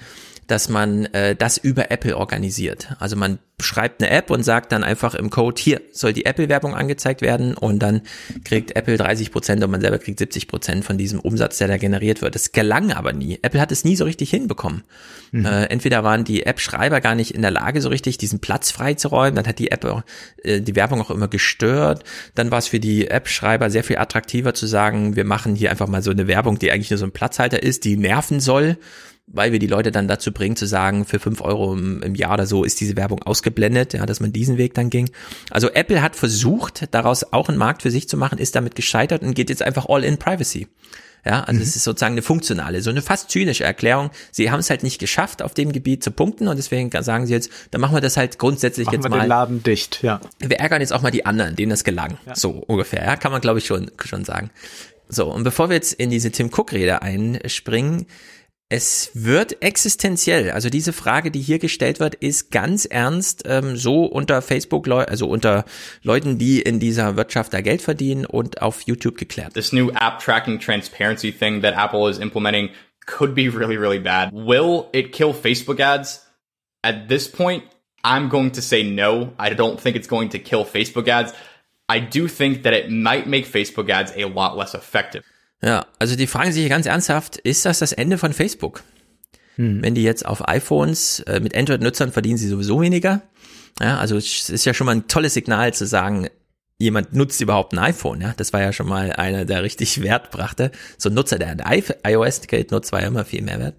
dass 0.48 0.68
man 0.68 1.04
äh, 1.06 1.36
das 1.36 1.58
über 1.58 1.90
Apple 1.90 2.16
organisiert. 2.16 2.88
Also 2.98 3.16
man 3.16 3.38
schreibt 3.60 4.02
eine 4.02 4.10
App 4.10 4.30
und 4.30 4.42
sagt 4.42 4.72
dann 4.72 4.82
einfach 4.82 5.14
im 5.14 5.30
Code, 5.30 5.60
hier 5.60 5.80
soll 5.92 6.12
die 6.12 6.24
Apple-Werbung 6.24 6.74
angezeigt 6.74 7.22
werden 7.22 7.54
und 7.54 7.80
dann 7.80 8.02
kriegt 8.44 8.74
Apple 8.74 8.96
30 8.96 9.30
Prozent 9.30 9.62
und 9.62 9.70
man 9.70 9.80
selber 9.80 9.98
kriegt 9.98 10.18
70 10.18 10.48
Prozent 10.48 10.84
von 10.84 10.96
diesem 10.96 11.20
Umsatz, 11.20 11.58
der 11.58 11.68
da 11.68 11.76
generiert 11.76 12.22
wird. 12.22 12.34
Das 12.34 12.52
gelang 12.52 12.92
aber 12.92 13.12
nie. 13.12 13.38
Apple 13.42 13.60
hat 13.60 13.72
es 13.72 13.84
nie 13.84 13.94
so 13.94 14.04
richtig 14.04 14.30
hinbekommen. 14.30 14.84
Mhm. 15.32 15.44
Äh, 15.44 15.64
entweder 15.64 16.02
waren 16.02 16.24
die 16.24 16.46
App-Schreiber 16.46 17.02
gar 17.02 17.14
nicht 17.14 17.34
in 17.34 17.42
der 17.42 17.50
Lage, 17.50 17.82
so 17.82 17.90
richtig 17.90 18.16
diesen 18.16 18.40
Platz 18.40 18.70
freizuräumen, 18.70 19.34
dann 19.34 19.46
hat 19.46 19.58
die 19.58 19.70
App 19.70 19.84
auch, 19.84 20.02
äh, 20.44 20.62
die 20.62 20.76
Werbung 20.76 21.02
auch 21.02 21.10
immer 21.10 21.28
gestört. 21.28 22.04
Dann 22.34 22.50
war 22.50 22.58
es 22.58 22.68
für 22.68 22.80
die 22.80 23.08
App-Schreiber 23.08 23.68
sehr 23.68 23.84
viel 23.84 23.98
attraktiver 23.98 24.54
zu 24.54 24.66
sagen, 24.66 25.14
wir 25.14 25.24
machen 25.24 25.54
hier 25.54 25.70
einfach 25.70 25.88
mal 25.88 26.02
so 26.02 26.10
eine 26.10 26.26
Werbung, 26.26 26.58
die 26.58 26.72
eigentlich 26.72 26.90
nur 26.90 26.98
so 26.98 27.04
ein 27.04 27.12
Platzhalter 27.12 27.62
ist, 27.62 27.84
die 27.84 27.98
nerven 27.98 28.40
soll 28.40 28.78
weil 29.32 29.52
wir 29.52 29.58
die 29.58 29.66
Leute 29.66 29.92
dann 29.92 30.08
dazu 30.08 30.32
bringen 30.32 30.56
zu 30.56 30.66
sagen, 30.66 31.04
für 31.04 31.18
fünf 31.18 31.40
Euro 31.40 31.74
im, 31.74 32.02
im, 32.02 32.14
Jahr 32.14 32.34
oder 32.34 32.46
so 32.46 32.64
ist 32.64 32.80
diese 32.80 32.96
Werbung 32.96 33.22
ausgeblendet, 33.22 33.94
ja, 33.94 34.06
dass 34.06 34.20
man 34.20 34.32
diesen 34.32 34.58
Weg 34.58 34.74
dann 34.74 34.90
ging. 34.90 35.10
Also 35.50 35.70
Apple 35.70 36.02
hat 36.02 36.16
versucht, 36.16 36.92
daraus 36.92 37.32
auch 37.32 37.48
einen 37.48 37.58
Markt 37.58 37.82
für 37.82 37.90
sich 37.90 38.08
zu 38.08 38.16
machen, 38.16 38.38
ist 38.38 38.56
damit 38.56 38.74
gescheitert 38.74 39.22
und 39.22 39.34
geht 39.34 39.50
jetzt 39.50 39.62
einfach 39.62 39.86
all 39.88 40.04
in 40.04 40.18
Privacy. 40.18 40.68
Ja, 41.26 41.40
also 41.40 41.56
mhm. 41.56 41.62
es 41.62 41.76
ist 41.76 41.84
sozusagen 41.84 42.14
eine 42.14 42.22
funktionale, 42.22 42.80
so 42.80 42.90
eine 42.90 43.02
fast 43.02 43.30
zynische 43.30 43.64
Erklärung. 43.64 44.10
Sie 44.30 44.50
haben 44.50 44.60
es 44.60 44.70
halt 44.70 44.82
nicht 44.82 44.98
geschafft, 44.98 45.42
auf 45.42 45.52
dem 45.52 45.72
Gebiet 45.72 46.02
zu 46.02 46.10
punkten 46.10 46.48
und 46.48 46.56
deswegen 46.56 46.90
sagen 47.02 47.26
sie 47.26 47.32
jetzt, 47.32 47.50
dann 47.70 47.80
machen 47.80 47.94
wir 47.94 48.00
das 48.00 48.16
halt 48.16 48.38
grundsätzlich 48.38 48.86
machen 48.86 48.94
jetzt 48.94 49.04
wir 49.04 49.10
mal. 49.10 49.20
Den 49.20 49.28
Laden 49.28 49.62
dicht, 49.62 50.02
ja. 50.02 50.20
Wir 50.38 50.58
ärgern 50.58 50.80
jetzt 50.80 50.92
auch 50.92 51.02
mal 51.02 51.10
die 51.10 51.26
anderen, 51.26 51.56
denen 51.56 51.70
das 51.70 51.84
gelang. 51.84 52.18
Ja. 52.24 52.34
So 52.36 52.50
ungefähr, 52.50 53.04
ja, 53.04 53.16
kann 53.16 53.32
man 53.32 53.40
glaube 53.40 53.58
ich 53.58 53.66
schon, 53.66 53.90
schon 54.04 54.24
sagen. 54.24 54.50
So, 55.08 55.32
und 55.32 55.42
bevor 55.42 55.70
wir 55.70 55.76
jetzt 55.76 55.94
in 55.94 56.10
diese 56.10 56.30
Tim 56.30 56.50
Cook-Rede 56.52 57.02
einspringen, 57.02 58.06
es 58.70 59.10
wird 59.14 59.62
existenziell. 59.62 60.50
Also 60.50 60.68
diese 60.68 60.92
Frage, 60.92 61.30
die 61.30 61.40
hier 61.40 61.58
gestellt 61.58 62.00
wird, 62.00 62.14
ist 62.16 62.50
ganz 62.50 62.84
ernst 62.84 63.44
ähm, 63.46 63.76
so 63.76 64.04
unter 64.04 64.42
Facebook, 64.42 64.86
also 64.88 65.26
unter 65.26 65.64
Leuten, 66.02 66.38
die 66.38 66.60
in 66.60 66.78
dieser 66.78 67.16
Wirtschaft 67.16 67.54
da 67.54 67.62
Geld 67.62 67.80
verdienen 67.80 68.26
und 68.26 68.60
auf 68.60 68.82
YouTube 68.82 69.16
geklärt. 69.16 69.54
This 69.54 69.72
new 69.72 69.90
app 69.90 70.18
tracking 70.18 70.58
transparency 70.58 71.32
thing 71.32 71.62
that 71.62 71.74
Apple 71.76 72.10
is 72.10 72.18
implementing 72.18 72.70
could 73.06 73.34
be 73.34 73.48
really, 73.48 73.78
really 73.78 73.98
bad. 73.98 74.32
Will 74.32 74.88
it 74.92 75.12
kill 75.12 75.32
Facebook 75.32 75.80
ads? 75.80 76.26
At 76.82 77.08
this 77.08 77.26
point, 77.26 77.64
I'm 78.04 78.28
going 78.28 78.52
to 78.52 78.60
say 78.60 78.82
no. 78.82 79.32
I 79.38 79.54
don't 79.54 79.80
think 79.80 79.96
it's 79.96 80.08
going 80.08 80.28
to 80.30 80.38
kill 80.38 80.64
Facebook 80.64 81.08
ads. 81.08 81.32
I 81.88 82.00
do 82.00 82.28
think 82.28 82.64
that 82.64 82.74
it 82.74 82.90
might 82.90 83.26
make 83.26 83.46
Facebook 83.46 83.88
ads 83.88 84.12
a 84.14 84.26
lot 84.26 84.58
less 84.58 84.74
effective. 84.74 85.24
Ja, 85.62 85.86
also 85.98 86.16
die 86.16 86.26
fragen 86.26 86.52
sich 86.52 86.68
ganz 86.68 86.86
ernsthaft, 86.86 87.36
ist 87.36 87.64
das 87.64 87.80
das 87.80 87.92
Ende 87.92 88.18
von 88.18 88.32
Facebook? 88.32 88.82
Hm. 89.56 89.82
Wenn 89.82 89.94
die 89.94 90.04
jetzt 90.04 90.24
auf 90.24 90.48
iPhones 90.48 91.20
äh, 91.20 91.40
mit 91.40 91.56
Android-Nutzern 91.56 92.12
verdienen 92.12 92.38
sie 92.38 92.48
sowieso 92.48 92.80
weniger. 92.80 93.22
Ja, 93.80 93.98
also 93.98 94.16
es 94.16 94.50
ist 94.50 94.64
ja 94.64 94.74
schon 94.74 94.86
mal 94.86 94.94
ein 94.94 95.08
tolles 95.08 95.34
Signal 95.34 95.74
zu 95.74 95.86
sagen, 95.86 96.28
jemand 96.78 97.12
nutzt 97.12 97.40
überhaupt 97.40 97.72
ein 97.72 97.78
iPhone. 97.78 98.20
Ja, 98.20 98.34
das 98.36 98.52
war 98.52 98.60
ja 98.60 98.72
schon 98.72 98.88
mal 98.88 99.12
einer, 99.12 99.44
der 99.44 99.62
richtig 99.62 100.00
Wert 100.02 100.30
brachte. 100.30 100.70
So 100.96 101.10
ein 101.10 101.14
Nutzer, 101.14 101.38
der 101.38 101.48
ein 101.48 101.84
iOS-Gerät 102.04 102.70
nutzt, 102.70 102.92
war 102.92 103.02
ja 103.02 103.08
immer 103.08 103.24
viel 103.24 103.42
mehr 103.42 103.58
wert. 103.58 103.74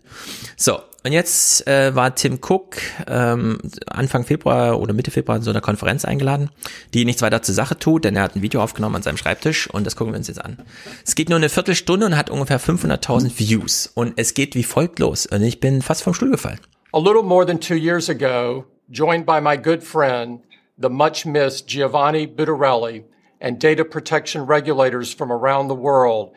So, 0.57 0.79
und 1.03 1.11
jetzt 1.11 1.67
äh, 1.67 1.95
war 1.95 2.13
Tim 2.15 2.39
Cook 2.41 2.77
ähm, 3.07 3.57
Anfang 3.87 4.25
Februar 4.25 4.79
oder 4.79 4.93
Mitte 4.93 5.11
Februar 5.11 5.37
in 5.37 5.43
so 5.43 5.49
einer 5.49 5.61
Konferenz 5.61 6.05
eingeladen, 6.05 6.49
die 6.93 7.05
nichts 7.05 7.21
weiter 7.21 7.41
zur 7.41 7.55
Sache 7.55 7.77
tut, 7.77 8.05
denn 8.05 8.15
er 8.15 8.23
hat 8.23 8.35
ein 8.35 8.41
Video 8.41 8.61
aufgenommen 8.61 8.95
an 8.95 9.01
seinem 9.03 9.17
Schreibtisch 9.17 9.69
und 9.69 9.85
das 9.85 9.95
gucken 9.95 10.13
wir 10.13 10.17
uns 10.17 10.27
jetzt 10.27 10.43
an. 10.43 10.57
Es 11.05 11.15
geht 11.15 11.29
nur 11.29 11.37
eine 11.37 11.49
Viertelstunde 11.49 12.05
und 12.05 12.17
hat 12.17 12.29
ungefähr 12.29 12.59
500.000 12.59 13.39
Views 13.39 13.91
und 13.93 14.13
es 14.17 14.33
geht 14.33 14.55
wie 14.55 14.63
folgt 14.63 14.99
los 14.99 15.25
und 15.25 15.41
ich 15.41 15.59
bin 15.59 15.81
fast 15.81 16.03
vom 16.03 16.13
Stuhl 16.13 16.31
gefallen. 16.31 16.59
A 16.91 16.99
little 16.99 17.23
more 17.23 17.45
than 17.45 17.59
two 17.59 17.75
years 17.75 18.09
ago, 18.09 18.65
joined 18.89 19.25
by 19.25 19.39
my 19.39 19.55
good 19.55 19.83
friend, 19.83 20.41
the 20.81 20.89
much 20.89 21.25
missed 21.25 21.67
Giovanni 21.67 22.27
Butarelli, 22.27 23.03
and 23.39 23.61
data 23.61 23.85
protection 23.85 24.45
regulators 24.45 25.13
from 25.13 25.31
around 25.31 25.69
the 25.69 25.75
world, 25.75 26.31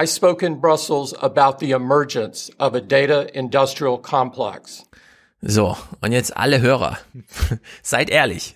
I 0.00 0.06
spoke 0.06 0.46
in 0.46 0.60
Brussels 0.60 1.12
about 1.12 1.58
the 1.58 1.72
emergence 1.72 2.52
of 2.60 2.72
a 2.74 2.80
data 2.80 3.26
industrial 3.34 3.98
complex. 3.98 4.84
So, 5.40 5.76
und 6.00 6.12
jetzt 6.12 6.36
alle 6.36 6.60
Hörer. 6.60 6.98
Seid 7.82 8.08
ehrlich. 8.08 8.54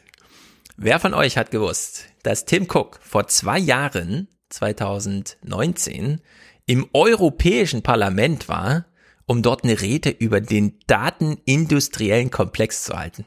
Wer 0.76 1.00
von 1.00 1.14
euch 1.14 1.36
hat 1.36 1.50
gewusst, 1.50 2.04
dass 2.22 2.44
Tim 2.44 2.68
Cook 2.70 3.00
vor 3.02 3.26
zwei 3.26 3.58
Jahren, 3.58 4.28
2019, 4.50 6.20
im 6.66 6.88
Europäischen 6.92 7.82
Parlament 7.82 8.48
war, 8.48 8.86
um 9.26 9.42
dort 9.42 9.64
eine 9.64 9.80
Rede 9.80 10.10
über 10.10 10.40
den 10.40 10.78
datenindustriellen 10.86 12.30
Komplex 12.30 12.84
zu 12.84 12.96
halten? 12.96 13.24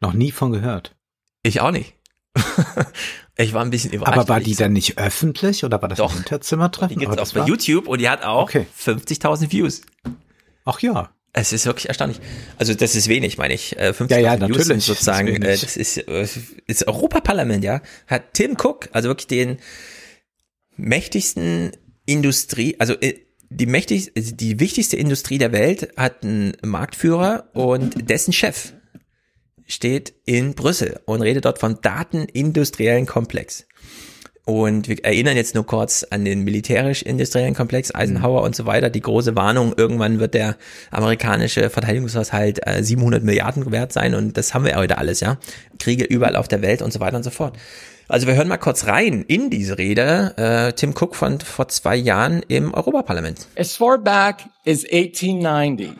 Noch 0.00 0.12
nie 0.12 0.30
von 0.30 0.52
gehört. 0.52 0.94
Ich 1.42 1.60
auch 1.60 1.72
nicht. 1.72 1.97
ich 3.36 3.52
war 3.52 3.62
ein 3.64 3.70
bisschen 3.70 3.92
überrascht. 3.92 4.18
Aber 4.18 4.28
war 4.28 4.40
die 4.40 4.54
dann 4.54 4.72
nicht 4.72 4.98
öffentlich 4.98 5.64
oder 5.64 5.80
war 5.82 5.88
das 5.88 5.98
Doch. 5.98 6.10
ein 6.12 6.16
Hinterzimmertreffen? 6.18 6.90
Die 6.90 6.94
gibt's 6.96 7.12
Aber 7.12 7.22
auch 7.22 7.24
das 7.24 7.32
bei 7.32 7.40
war- 7.40 7.48
YouTube 7.48 7.88
und 7.88 8.00
die 8.00 8.08
hat 8.08 8.22
auch 8.24 8.42
Okay. 8.44 8.66
50.000 8.78 9.50
Views. 9.52 9.82
Ach 10.64 10.80
ja. 10.80 11.10
Es 11.34 11.52
ist 11.52 11.66
wirklich 11.66 11.88
erstaunlich. 11.88 12.20
Also 12.56 12.74
das 12.74 12.94
ist 12.96 13.06
wenig, 13.08 13.38
meine 13.38 13.54
ich. 13.54 13.76
Äh, 13.78 13.90
50.000 13.92 14.10
Ja, 14.10 14.18
ja, 14.18 14.32
Views 14.32 14.40
natürlich 14.40 14.64
sind 14.66 14.78
ist 14.78 14.86
sozusagen, 14.86 15.28
wenig. 15.28 15.42
äh, 15.48 15.58
das 15.58 15.76
ist, 15.76 15.96
äh, 15.98 16.26
ist 16.66 16.88
Europaparlament, 16.88 17.62
ja. 17.64 17.82
Hat 18.06 18.32
Tim 18.34 18.56
Cook, 18.60 18.88
also 18.92 19.08
wirklich 19.08 19.26
den 19.28 19.58
mächtigsten 20.76 21.72
Industrie, 22.06 22.76
also 22.78 22.94
äh, 22.94 23.14
die 23.50 23.66
mächtig, 23.66 24.12
also 24.16 24.34
die 24.34 24.60
wichtigste 24.60 24.96
Industrie 24.96 25.38
der 25.38 25.52
Welt 25.52 25.88
hat 25.96 26.22
einen 26.22 26.56
Marktführer 26.62 27.48
und 27.54 28.10
dessen 28.10 28.32
Chef 28.32 28.72
steht 29.68 30.14
in 30.24 30.54
Brüssel 30.54 31.00
und 31.04 31.22
redet 31.22 31.44
dort 31.44 31.58
vom 31.60 31.80
datenindustriellen 31.80 33.06
Komplex. 33.06 33.66
Und 34.48 34.88
wir 34.88 35.04
erinnern 35.04 35.36
jetzt 35.36 35.54
nur 35.54 35.66
kurz 35.66 36.04
an 36.04 36.24
den 36.24 36.42
militärisch-industriellen 36.42 37.54
Komplex, 37.54 37.94
Eisenhower 37.94 38.42
und 38.42 38.56
so 38.56 38.64
weiter. 38.64 38.88
Die 38.88 39.02
große 39.02 39.36
Warnung, 39.36 39.74
irgendwann 39.76 40.20
wird 40.20 40.32
der 40.32 40.56
amerikanische 40.90 41.68
Verteidigungshaushalt 41.68 42.66
äh, 42.66 42.82
700 42.82 43.22
Milliarden 43.22 43.70
wert 43.70 43.92
sein 43.92 44.14
und 44.14 44.38
das 44.38 44.54
haben 44.54 44.64
wir 44.64 44.70
ja 44.70 44.78
heute 44.78 44.96
alles, 44.96 45.20
ja. 45.20 45.36
Kriege 45.78 46.04
überall 46.04 46.34
auf 46.34 46.48
der 46.48 46.62
Welt 46.62 46.80
und 46.80 46.94
so 46.94 47.00
weiter 47.00 47.18
und 47.18 47.24
so 47.24 47.30
fort. 47.30 47.58
Also 48.08 48.26
wir 48.26 48.36
hören 48.36 48.48
mal 48.48 48.56
kurz 48.56 48.86
rein 48.86 49.22
in 49.28 49.50
diese 49.50 49.76
Rede, 49.76 50.32
äh, 50.38 50.72
Tim 50.72 50.94
Cook 50.98 51.14
von 51.14 51.40
vor 51.40 51.68
zwei 51.68 51.96
Jahren 51.96 52.40
im 52.48 52.72
Europaparlament. 52.72 53.48
As 53.54 53.76
far 53.76 53.98
back 53.98 54.46
as 54.66 54.82
1890, 54.84 55.90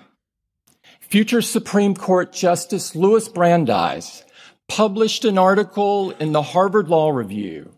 future 1.08 1.40
Supreme 1.40 1.94
Court 1.94 2.32
Justice 2.34 2.94
Louis 2.94 3.26
Brandeis 3.28 4.24
published 4.68 5.24
an 5.24 5.38
article 5.38 6.10
in 6.12 6.32
the 6.32 6.42
Harvard 6.42 6.88
Law 6.88 7.10
Review 7.10 7.72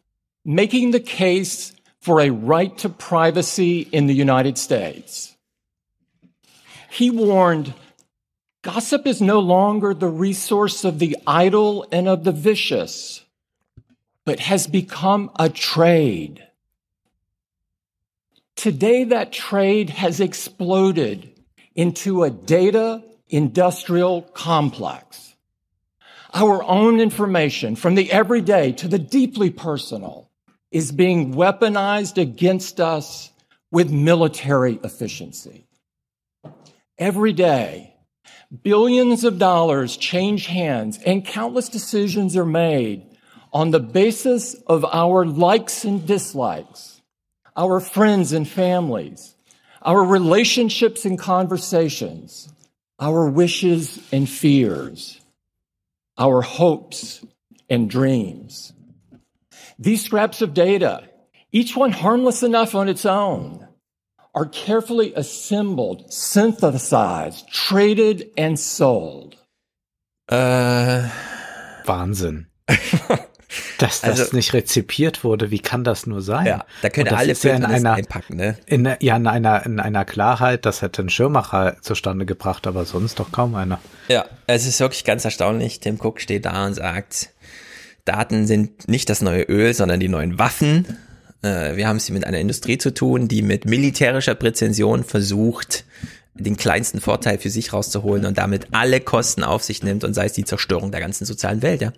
making 0.45 0.91
the 0.91 1.01
case 1.01 1.73
for 2.01 2.21
a 2.21 2.31
right 2.31 2.77
to 2.79 2.89
privacy 2.89 3.83
in 3.93 4.07
the 4.07 4.15
United 4.15 4.59
States. 4.59 5.37
He 6.91 7.11
warned 7.11 7.73
gossip 8.63 9.07
is 9.07 9.21
no 9.21 9.39
longer 9.39 9.95
the 9.95 10.09
resource 10.09 10.85
of 10.85 10.99
the 10.99 11.17
idle 11.25 11.87
and 11.93 12.09
of 12.09 12.25
the 12.25 12.33
vicious, 12.33 13.25
but 14.25 14.41
has 14.41 14.67
become 14.67 15.31
a 15.39 15.49
trade. 15.49 16.45
Today, 18.57 19.05
that 19.05 19.31
trade 19.31 19.91
has 19.91 20.19
exploded 20.21 21.31
into 21.77 22.25
a 22.25 22.31
data 22.31 23.05
industrial 23.31 24.23
complex. 24.23 25.35
Our 26.33 26.63
own 26.63 27.01
information, 27.01 27.77
from 27.77 27.95
the 27.95 28.11
everyday 28.13 28.73
to 28.73 28.89
the 28.89 28.99
deeply 28.99 29.51
personal, 29.51 30.31
is 30.71 30.93
being 30.93 31.35
weaponized 31.35 32.21
against 32.21 32.81
us 32.81 33.31
with 33.73 33.91
military 33.91 34.79
efficiency. 34.85 35.67
Every 36.99 37.33
day, 37.33 37.95
billions 38.63 39.25
of 39.25 39.39
dollars 39.39 39.97
change 39.97 40.47
hands 40.47 40.99
and 41.05 41.25
countless 41.25 41.69
decisions 41.69 42.37
are 42.37 42.45
made 42.47 43.07
on 43.53 43.71
the 43.71 43.81
basis 43.81 44.55
of 44.67 44.85
our 44.85 45.25
likes 45.27 45.85
and 45.85 46.07
dislikes, 46.07 47.01
our 47.57 47.81
friends 47.81 48.33
and 48.33 48.49
families, 48.49 49.35
our 49.83 50.05
relationships 50.05 51.05
and 51.05 51.19
conversations, 51.19 52.53
our 53.01 53.29
wishes 53.29 53.99
and 54.13 54.29
fears, 54.29 55.19
our 56.19 56.43
hopes 56.43 57.25
and 57.69 57.89
dreams. 57.89 58.73
These 59.79 60.05
scraps 60.05 60.43
of 60.43 60.53
data, 60.53 61.09
each 61.51 61.75
one 61.75 61.93
harmless 61.93 62.43
enough 62.43 62.75
on 62.75 62.89
its 62.89 63.07
own, 63.07 63.67
are 64.35 64.47
carefully 64.47 65.15
assembled, 65.15 66.13
synthesized, 66.13 67.49
traded, 67.49 68.31
and 68.37 68.59
sold. 68.59 69.37
Äh, 70.31 71.11
Wahnsinn. 71.85 72.47
Dass 73.79 74.01
das 74.01 74.21
Also- 74.21 74.37
nicht 74.37 74.53
rezipiert 74.53 75.25
wurde, 75.25 75.51
wie 75.51 75.59
kann 75.59 75.83
das 75.85 76.07
nur 76.07 76.23
sein? 76.23 76.47
Ja, 76.47 76.65
da 76.83 76.89
können 76.89 77.09
alle 77.09 77.33
ja 77.33 77.55
in 77.55 77.65
einer, 77.65 77.95
einpacken, 77.95 78.37
ne? 78.37 78.57
in, 78.67 78.89
ja, 79.01 79.17
in 79.17 79.27
einer, 79.27 79.67
in 79.67 79.81
einer 79.81 80.05
Klarheit, 80.05 80.65
das 80.67 80.83
hätte 80.83 81.03
ein 81.03 81.09
Schirmacher 81.09 81.77
zustande 81.81 82.27
gebracht, 82.27 82.67
aber 82.67 82.85
sonst 82.85 83.19
doch 83.19 83.33
kaum 83.33 83.55
einer. 83.55 83.81
Ja, 84.09 84.27
es 84.47 84.67
ist 84.67 84.79
wirklich 84.81 85.05
ganz 85.05 85.25
erstaunlich. 85.25 85.81
Tim 85.81 85.99
Cook 86.01 86.21
steht 86.21 86.45
da 86.47 86.67
und 86.67 86.75
sagt, 86.75 87.31
Daten 88.05 88.47
sind 88.47 88.89
nicht 88.89 89.11
das 89.11 89.21
neue 89.21 89.43
Öl, 89.43 89.75
sondern 89.75 90.01
die 90.01 90.09
neuen 90.09 90.39
Waffen. 90.39 90.99
Äh, 91.43 91.77
wir 91.77 91.89
haben 91.89 91.97
es 91.97 92.07
hier 92.07 92.15
mit 92.15 92.27
einer 92.27 92.39
Industrie 92.39 92.79
zu 92.79 92.93
tun, 92.95 93.29
die 93.29 93.43
mit 93.43 93.65
militärischer 93.65 94.35
Präzision 94.35 95.05
versucht, 95.05 95.85
den 96.35 96.57
kleinsten 96.57 97.01
Vorteil 97.01 97.39
für 97.39 97.51
sich 97.51 97.73
rauszuholen 97.73 98.25
und 98.25 98.39
damit 98.39 98.69
alle 98.73 99.01
Kosten 99.01 99.43
auf 99.43 99.63
sich 99.63 99.83
nimmt 99.83 100.05
und 100.05 100.15
sei 100.15 100.27
es 100.27 100.33
die 100.33 100.45
Zerstörung 100.45 100.91
der 100.91 101.01
ganzen 101.01 101.25
sozialen 101.25 101.63
Welt. 101.63 101.83
Ja. 101.83 101.93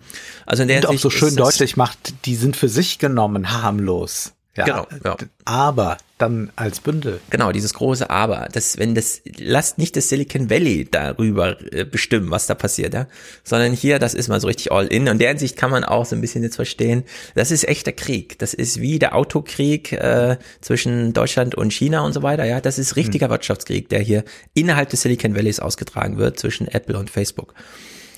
Also 0.45 0.63
in 0.63 0.69
der 0.69 0.77
Und 0.79 0.85
auch 0.85 0.89
Hinsicht 0.89 1.03
so 1.03 1.09
schön 1.09 1.35
deutlich 1.35 1.77
macht, 1.77 2.25
die 2.25 2.35
sind 2.35 2.55
für 2.55 2.69
sich 2.69 2.99
genommen 2.99 3.51
harmlos. 3.51 4.32
Ja, 4.55 4.65
Genau, 4.65 4.87
ja. 5.03 5.17
Aber 5.45 5.97
dann 6.19 6.51
als 6.55 6.79
Bündel. 6.79 7.19
Genau, 7.31 7.51
dieses 7.51 7.73
große 7.73 8.09
Aber. 8.09 8.47
Das, 8.51 8.77
wenn 8.77 8.93
das, 8.93 9.21
lasst 9.37 9.79
nicht 9.79 9.95
das 9.95 10.09
Silicon 10.09 10.49
Valley 10.49 10.87
darüber 10.89 11.57
äh, 11.73 11.85
bestimmen, 11.85 12.29
was 12.29 12.45
da 12.45 12.53
passiert, 12.53 12.93
ja. 12.93 13.07
Sondern 13.43 13.73
hier, 13.73 13.97
das 13.97 14.13
ist 14.13 14.29
mal 14.29 14.39
so 14.39 14.47
richtig 14.47 14.71
all 14.71 14.85
in. 14.85 15.09
Und 15.09 15.19
der 15.19 15.29
Hinsicht 15.29 15.57
kann 15.57 15.71
man 15.71 15.83
auch 15.83 16.05
so 16.05 16.15
ein 16.15 16.21
bisschen 16.21 16.43
jetzt 16.43 16.55
verstehen, 16.55 17.03
das 17.33 17.49
ist 17.49 17.67
echter 17.67 17.91
Krieg. 17.91 18.37
Das 18.39 18.53
ist 18.53 18.79
wie 18.79 18.99
der 18.99 19.15
Autokrieg 19.15 19.91
äh, 19.93 20.37
zwischen 20.61 21.13
Deutschland 21.13 21.55
und 21.55 21.73
China 21.73 22.01
und 22.01 22.13
so 22.13 22.21
weiter, 22.21 22.45
ja. 22.45 22.61
Das 22.61 22.77
ist 22.77 22.95
richtiger 22.95 23.31
Wirtschaftskrieg, 23.31 23.89
der 23.89 23.99
hier 23.99 24.23
innerhalb 24.53 24.89
des 24.89 25.01
Silicon 25.01 25.35
Valleys 25.35 25.59
ausgetragen 25.59 26.17
wird 26.17 26.39
zwischen 26.39 26.67
Apple 26.67 26.97
und 26.97 27.09
Facebook. 27.09 27.55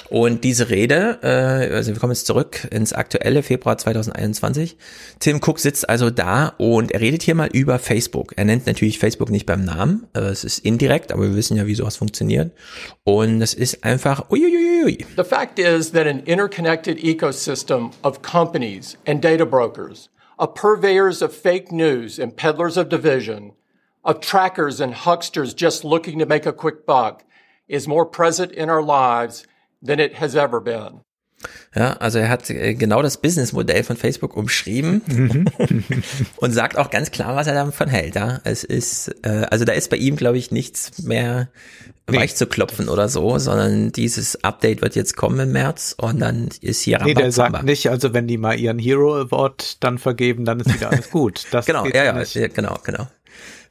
Und 0.09 0.43
diese 0.43 0.69
Rede, 0.69 1.19
äh, 1.23 1.73
also 1.73 1.93
wir 1.93 1.99
kommen 1.99 2.13
jetzt 2.13 2.27
zurück 2.27 2.67
ins 2.71 2.93
aktuelle 2.93 3.41
Februar 3.43 3.77
2021. 3.77 4.77
Tim 5.19 5.41
Cook 5.43 5.59
sitzt 5.59 5.89
also 5.89 6.09
da 6.09 6.53
und 6.57 6.91
er 6.91 7.01
redet 7.01 7.23
hier 7.23 7.35
mal 7.35 7.49
über 7.51 7.79
Facebook. 7.79 8.33
Er 8.35 8.45
nennt 8.45 8.67
natürlich 8.67 8.99
Facebook 8.99 9.29
nicht 9.29 9.45
beim 9.45 9.63
Namen, 9.65 10.07
äh, 10.13 10.19
es 10.19 10.43
ist 10.43 10.59
indirekt, 10.59 11.11
aber 11.11 11.23
wir 11.23 11.35
wissen 11.35 11.57
ja, 11.57 11.65
wie 11.65 11.75
sowas 11.75 11.97
funktioniert. 11.97 12.51
Und 13.03 13.41
es 13.41 13.53
ist 13.53 13.83
einfach, 13.83 14.29
uiuiui. 14.29 15.05
The 15.15 15.23
fact 15.23 15.57
is 15.59 15.91
that 15.91 16.05
an 16.05 16.19
interconnected 16.25 16.99
ecosystem 17.03 17.91
of 18.03 18.21
companies 18.21 18.97
and 19.07 19.23
data 19.23 19.45
brokers, 19.45 20.09
of 20.37 20.53
purveyors 20.53 21.21
of 21.21 21.33
fake 21.33 21.71
news 21.71 22.19
and 22.19 22.35
peddlers 22.35 22.77
of 22.77 22.89
division, 22.89 23.53
of 24.03 24.19
trackers 24.19 24.79
and 24.79 24.93
hucksters 24.93 25.55
just 25.55 25.83
looking 25.83 26.19
to 26.19 26.27
make 26.27 26.45
a 26.45 26.53
quick 26.53 26.85
buck, 26.85 27.23
is 27.67 27.87
more 27.87 28.05
present 28.05 28.51
in 28.51 28.69
our 28.69 28.83
lives 28.83 29.47
than 29.85 29.99
it 29.99 30.19
has 30.19 30.35
ever 30.35 30.61
been. 30.61 31.01
Ja, 31.75 31.93
also 31.97 32.19
er 32.19 32.29
hat 32.29 32.49
äh, 32.49 32.73
genau 32.73 33.01
das 33.01 33.17
Businessmodell 33.17 33.83
von 33.83 33.97
Facebook 33.97 34.35
umschrieben 34.37 35.49
und 36.37 36.51
sagt 36.53 36.77
auch 36.77 36.89
ganz 36.89 37.11
klar, 37.11 37.35
was 37.35 37.47
er 37.47 37.53
davon 37.53 37.89
hält. 37.89 38.15
Ja, 38.15 38.39
es 38.45 38.63
ist, 38.63 39.13
äh, 39.23 39.45
also 39.49 39.65
da 39.65 39.73
ist 39.73 39.89
bei 39.89 39.97
ihm, 39.97 40.15
glaube 40.15 40.37
ich, 40.37 40.51
nichts 40.51 41.03
mehr 41.03 41.49
weich 42.07 42.35
zu 42.35 42.45
klopfen 42.45 42.87
oder 42.87 43.09
so, 43.09 43.37
sondern 43.39 43.91
dieses 43.91 44.43
Update 44.43 44.81
wird 44.81 44.95
jetzt 44.95 45.17
kommen 45.17 45.39
im 45.39 45.51
März 45.51 45.95
und 45.97 46.19
dann 46.19 46.49
ist 46.61 46.81
hier 46.81 47.01
Nee, 47.03 47.15
der 47.15 47.31
sagt 47.31 47.63
nicht, 47.63 47.89
also 47.89 48.13
wenn 48.13 48.27
die 48.27 48.37
mal 48.37 48.59
ihren 48.59 48.79
Hero 48.79 49.15
Award 49.15 49.83
dann 49.83 49.97
vergeben, 49.97 50.45
dann 50.45 50.59
ist 50.59 50.73
wieder 50.73 50.91
alles 50.91 51.09
gut. 51.09 51.45
Das 51.51 51.65
genau, 51.65 51.83
geht 51.83 51.95
ja, 51.95 52.03
ja, 52.03 52.13
nicht. 52.13 52.35
ja, 52.35 52.47
genau, 52.47 52.77
genau. 52.83 53.07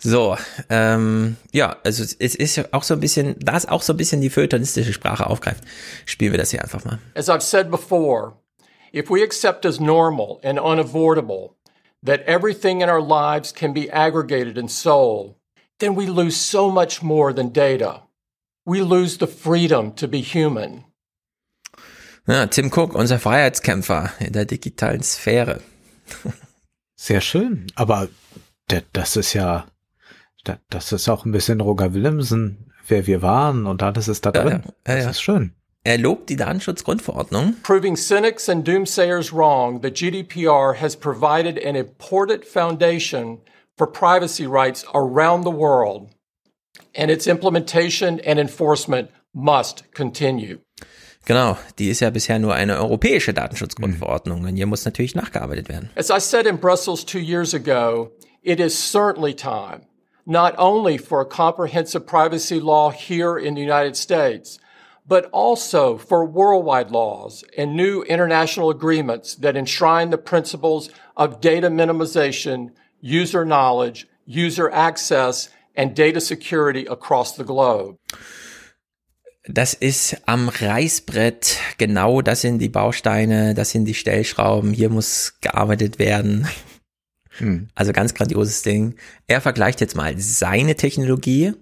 So, 0.06 0.36
ähm, 0.68 1.36
ja, 1.50 1.78
also 1.82 2.02
es 2.02 2.34
ist 2.34 2.56
ja 2.56 2.66
auch 2.72 2.82
so 2.82 2.92
ein 2.92 3.00
bisschen, 3.00 3.36
da 3.38 3.56
es 3.56 3.64
auch 3.64 3.80
so 3.80 3.94
ein 3.94 3.96
bisschen 3.96 4.20
die 4.20 4.28
feuilletonistische 4.28 4.92
Sprache 4.92 5.26
aufgreift, 5.26 5.64
spielen 6.04 6.32
wir 6.32 6.38
das 6.38 6.50
hier 6.50 6.62
einfach 6.62 6.84
mal. 6.84 6.98
As 7.14 7.30
I've 7.30 7.40
said 7.40 7.70
before, 7.70 8.34
if 8.92 9.08
we 9.08 9.22
accept 9.22 9.64
as 9.64 9.80
normal 9.80 10.40
and 10.44 10.60
unavoidable 10.60 11.56
that 12.04 12.20
everything 12.26 12.82
in 12.82 12.90
our 12.90 13.00
lives 13.00 13.54
can 13.54 13.72
be 13.72 13.90
aggregated 13.90 14.58
and 14.58 14.70
sold, 14.70 15.36
then 15.78 15.96
we 15.96 16.04
lose 16.04 16.36
so 16.36 16.70
much 16.70 17.02
more 17.02 17.32
than 17.32 17.50
data. 17.50 18.02
We 18.66 18.82
lose 18.82 19.16
the 19.16 19.26
freedom 19.26 19.94
to 19.94 20.06
be 20.06 20.20
human. 20.20 20.84
Ja, 22.26 22.44
Tim 22.46 22.70
Cook, 22.70 22.94
unser 22.94 23.18
Freiheitskämpfer 23.18 24.12
in 24.18 24.34
der 24.34 24.44
digitalen 24.44 25.02
Sphäre. 25.02 25.62
Sehr 26.94 27.22
schön. 27.22 27.68
Aber 27.74 28.08
das 28.92 29.16
ist 29.16 29.32
ja, 29.32 29.66
da- 30.44 30.58
das 30.70 30.92
ist 30.92 31.08
auch 31.08 31.24
ein 31.24 31.32
bisschen 31.32 31.60
Roger 31.60 31.94
Willemsen, 31.94 32.70
wer 32.86 33.06
wir 33.06 33.22
waren 33.22 33.66
und 33.66 33.82
alles 33.82 34.08
ist 34.08 34.24
da 34.26 34.30
Ja, 34.34 34.42
drin. 34.42 34.62
ja, 34.64 34.70
ja, 34.92 34.94
das 34.96 35.04
ja. 35.04 35.10
ist 35.10 35.20
schön. 35.22 35.52
Er 35.86 35.98
lobt 35.98 36.30
die 36.30 36.36
Datenschutzgrundverordnung. 36.36 37.56
Proving 37.62 37.94
cynics 37.96 38.48
and 38.48 38.66
doomsayers 38.66 39.32
wrong, 39.34 39.80
the 39.82 39.90
GDPR 39.90 40.74
has 40.80 40.96
provided 40.96 41.62
an 41.64 41.76
important 41.76 42.44
foundation 42.46 43.38
for 43.76 43.86
privacy 43.90 44.46
rights 44.46 44.84
around 44.94 45.44
the 45.44 45.52
world, 45.52 46.08
and 46.96 47.10
its 47.10 47.26
implementation 47.26 48.18
and 48.20 48.38
enforcement 48.38 49.10
must 49.34 49.84
continue. 49.94 50.58
Genau, 51.26 51.56
die 51.78 51.88
ist 51.88 52.00
ja 52.00 52.10
bisher 52.10 52.38
nur 52.38 52.54
eine 52.54 52.76
europäische 52.78 53.32
Datenschutzgrundverordnung 53.34 54.42
und 54.44 54.56
hier 54.56 54.66
muss 54.66 54.84
natürlich 54.84 55.14
nachgearbeitet 55.14 55.68
werden. 55.68 55.90
As 55.96 56.10
I 56.10 56.18
said 56.20 56.46
in 56.46 56.58
Brussels 56.58 57.04
two 57.04 57.18
years 57.18 57.54
ago, 57.54 58.10
it 58.42 58.60
is 58.60 58.74
certainly 58.74 59.34
time 59.34 59.80
not 60.26 60.54
only 60.58 60.96
for 60.96 61.20
a 61.20 61.26
comprehensive 61.26 62.06
privacy 62.06 62.60
law 62.60 62.90
here 62.90 63.36
in 63.36 63.54
the 63.54 63.60
United 63.60 63.96
States, 63.96 64.58
but 65.06 65.28
also 65.32 65.98
for 65.98 66.24
worldwide 66.24 66.90
laws 66.90 67.44
and 67.58 67.76
new 67.76 68.02
international 68.04 68.70
agreements 68.70 69.34
that 69.36 69.56
enshrine 69.56 70.10
the 70.10 70.18
principles 70.18 70.88
of 71.16 71.40
data 71.40 71.68
minimization, 71.68 72.70
user 73.00 73.44
knowledge, 73.44 74.06
user 74.24 74.70
access, 74.70 75.50
and 75.76 75.94
data 75.94 76.20
security 76.20 76.86
across 76.86 77.36
the 77.36 77.44
globe. 77.44 77.98
Das 79.46 79.74
ist 79.74 80.16
am 80.24 80.48
Reißbrett 80.48 81.58
genau, 81.76 82.22
das 82.22 82.40
sind 82.40 82.60
die 82.60 82.70
Bausteine, 82.70 83.52
das 83.52 83.72
sind 83.72 83.84
die 83.84 83.92
Stellschrauben, 83.92 84.72
hier 84.72 84.88
muss 84.88 85.34
gearbeitet 85.42 85.98
werden. 85.98 86.48
Hm. 87.38 87.68
Also 87.74 87.92
ganz 87.92 88.14
grandioses 88.14 88.62
Ding. 88.62 88.94
Er 89.26 89.40
vergleicht 89.40 89.80
jetzt 89.80 89.96
mal 89.96 90.14
seine 90.18 90.76
Technologie, 90.76 91.52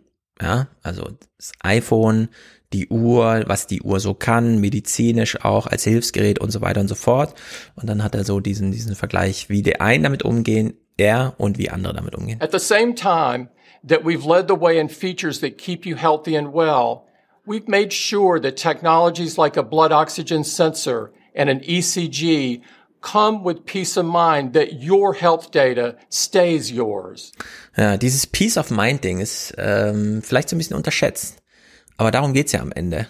ja, 0.40 0.68
also 0.82 1.08
das 1.36 1.52
iPhone, 1.60 2.28
die 2.72 2.88
Uhr, 2.88 3.44
was 3.46 3.66
die 3.66 3.82
Uhr 3.82 4.00
so 4.00 4.14
kann, 4.14 4.58
medizinisch 4.58 5.44
auch 5.44 5.66
als 5.66 5.84
Hilfsgerät 5.84 6.38
und 6.38 6.50
so 6.50 6.60
weiter 6.60 6.80
und 6.80 6.88
so 6.88 6.94
fort. 6.94 7.34
Und 7.74 7.88
dann 7.88 8.02
hat 8.02 8.14
er 8.14 8.24
so 8.24 8.40
diesen, 8.40 8.72
diesen 8.72 8.96
Vergleich, 8.96 9.48
wie 9.48 9.62
die 9.62 9.80
einen 9.80 10.04
damit 10.04 10.22
umgehen, 10.22 10.74
er 10.96 11.34
und 11.38 11.58
wie 11.58 11.70
andere 11.70 11.94
damit 11.94 12.14
umgehen. 12.14 12.40
At 12.40 12.52
the 12.52 12.58
same 12.58 12.94
time 12.94 13.48
that 13.86 14.04
we've 14.04 14.26
led 14.26 14.48
the 14.48 14.58
way 14.58 14.78
in 14.78 14.88
features 14.88 15.40
that 15.40 15.58
keep 15.58 15.86
you 15.86 15.96
healthy 15.96 16.36
and 16.36 16.52
well, 16.52 17.06
we've 17.46 17.68
made 17.68 17.92
sure 17.92 18.40
that 18.40 18.56
technologies 18.56 19.36
like 19.36 19.56
a 19.56 19.62
blood 19.62 19.92
oxygen 19.92 20.44
sensor 20.44 21.12
and 21.34 21.48
an 21.50 21.60
ECG 21.60 22.62
come 23.02 23.44
with 23.44 23.64
peace 23.66 23.98
of 23.98 24.06
mind 24.06 24.54
that 24.54 24.82
your 24.82 25.14
health 25.14 25.50
data 25.50 25.96
stays 26.08 26.70
yours. 26.70 27.32
Ja, 27.76 27.96
dieses 27.96 28.26
Peace 28.26 28.56
of 28.56 28.70
Mind 28.70 29.04
Ding 29.04 29.20
ist 29.20 29.54
ähm, 29.58 30.22
vielleicht 30.22 30.48
so 30.48 30.56
ein 30.56 30.58
bisschen 30.58 30.76
unterschätzt. 30.76 31.42
Aber 31.96 32.10
darum 32.10 32.32
geht's 32.32 32.52
ja 32.52 32.60
am 32.60 32.72
Ende. 32.72 33.06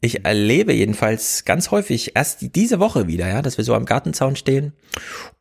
Ich 0.00 0.24
erlebe 0.24 0.74
jedenfalls 0.74 1.44
ganz 1.46 1.70
häufig 1.70 2.14
erst 2.14 2.54
diese 2.54 2.78
Woche 2.78 3.06
wieder, 3.06 3.26
ja, 3.26 3.40
dass 3.40 3.56
wir 3.56 3.64
so 3.64 3.74
am 3.74 3.86
Gartenzaun 3.86 4.36
stehen 4.36 4.74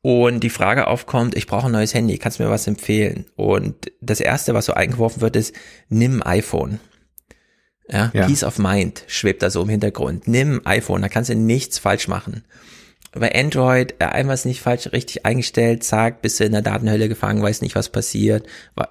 und 0.02 0.40
die 0.40 0.50
Frage 0.50 0.88
aufkommt, 0.88 1.36
ich 1.36 1.48
brauche 1.48 1.66
ein 1.66 1.74
neues 1.74 1.94
Handy, 1.94 2.18
kannst 2.18 2.40
du 2.40 2.44
mir 2.44 2.50
was 2.50 2.68
empfehlen? 2.68 3.26
Und 3.36 3.92
das 4.00 4.22
erste, 4.22 4.54
was 4.54 4.68
so 4.68 4.74
eingeworfen 4.74 5.22
wird, 5.22 5.36
ist, 5.36 5.54
nimm 5.90 6.26
iPhone. 6.26 6.80
Ja, 7.90 8.10
ja. 8.14 8.26
Peace 8.26 8.46
of 8.46 8.58
Mind 8.58 9.04
schwebt 9.08 9.44
da 9.44 9.50
so 9.50 9.62
im 9.62 9.70
Hintergrund. 9.70 10.30
Nimm 10.30 10.62
iPhone, 10.64 11.02
da 11.02 11.10
kannst 11.10 11.30
du 11.30 11.36
nichts 11.36 11.78
falsch 11.78 12.08
machen 12.08 12.44
bei 13.16 13.34
Android 13.34 13.96
äh, 14.00 14.06
einmal 14.06 14.34
ist 14.34 14.46
nicht 14.46 14.62
falsch 14.62 14.92
richtig 14.92 15.26
eingestellt, 15.26 15.84
zack, 15.84 16.22
bist 16.22 16.40
du 16.40 16.46
in 16.46 16.52
der 16.52 16.62
Datenhölle 16.62 17.10
gefangen, 17.10 17.42
weiß 17.42 17.62
nicht, 17.62 17.76
was 17.76 17.90
passiert 17.90 18.46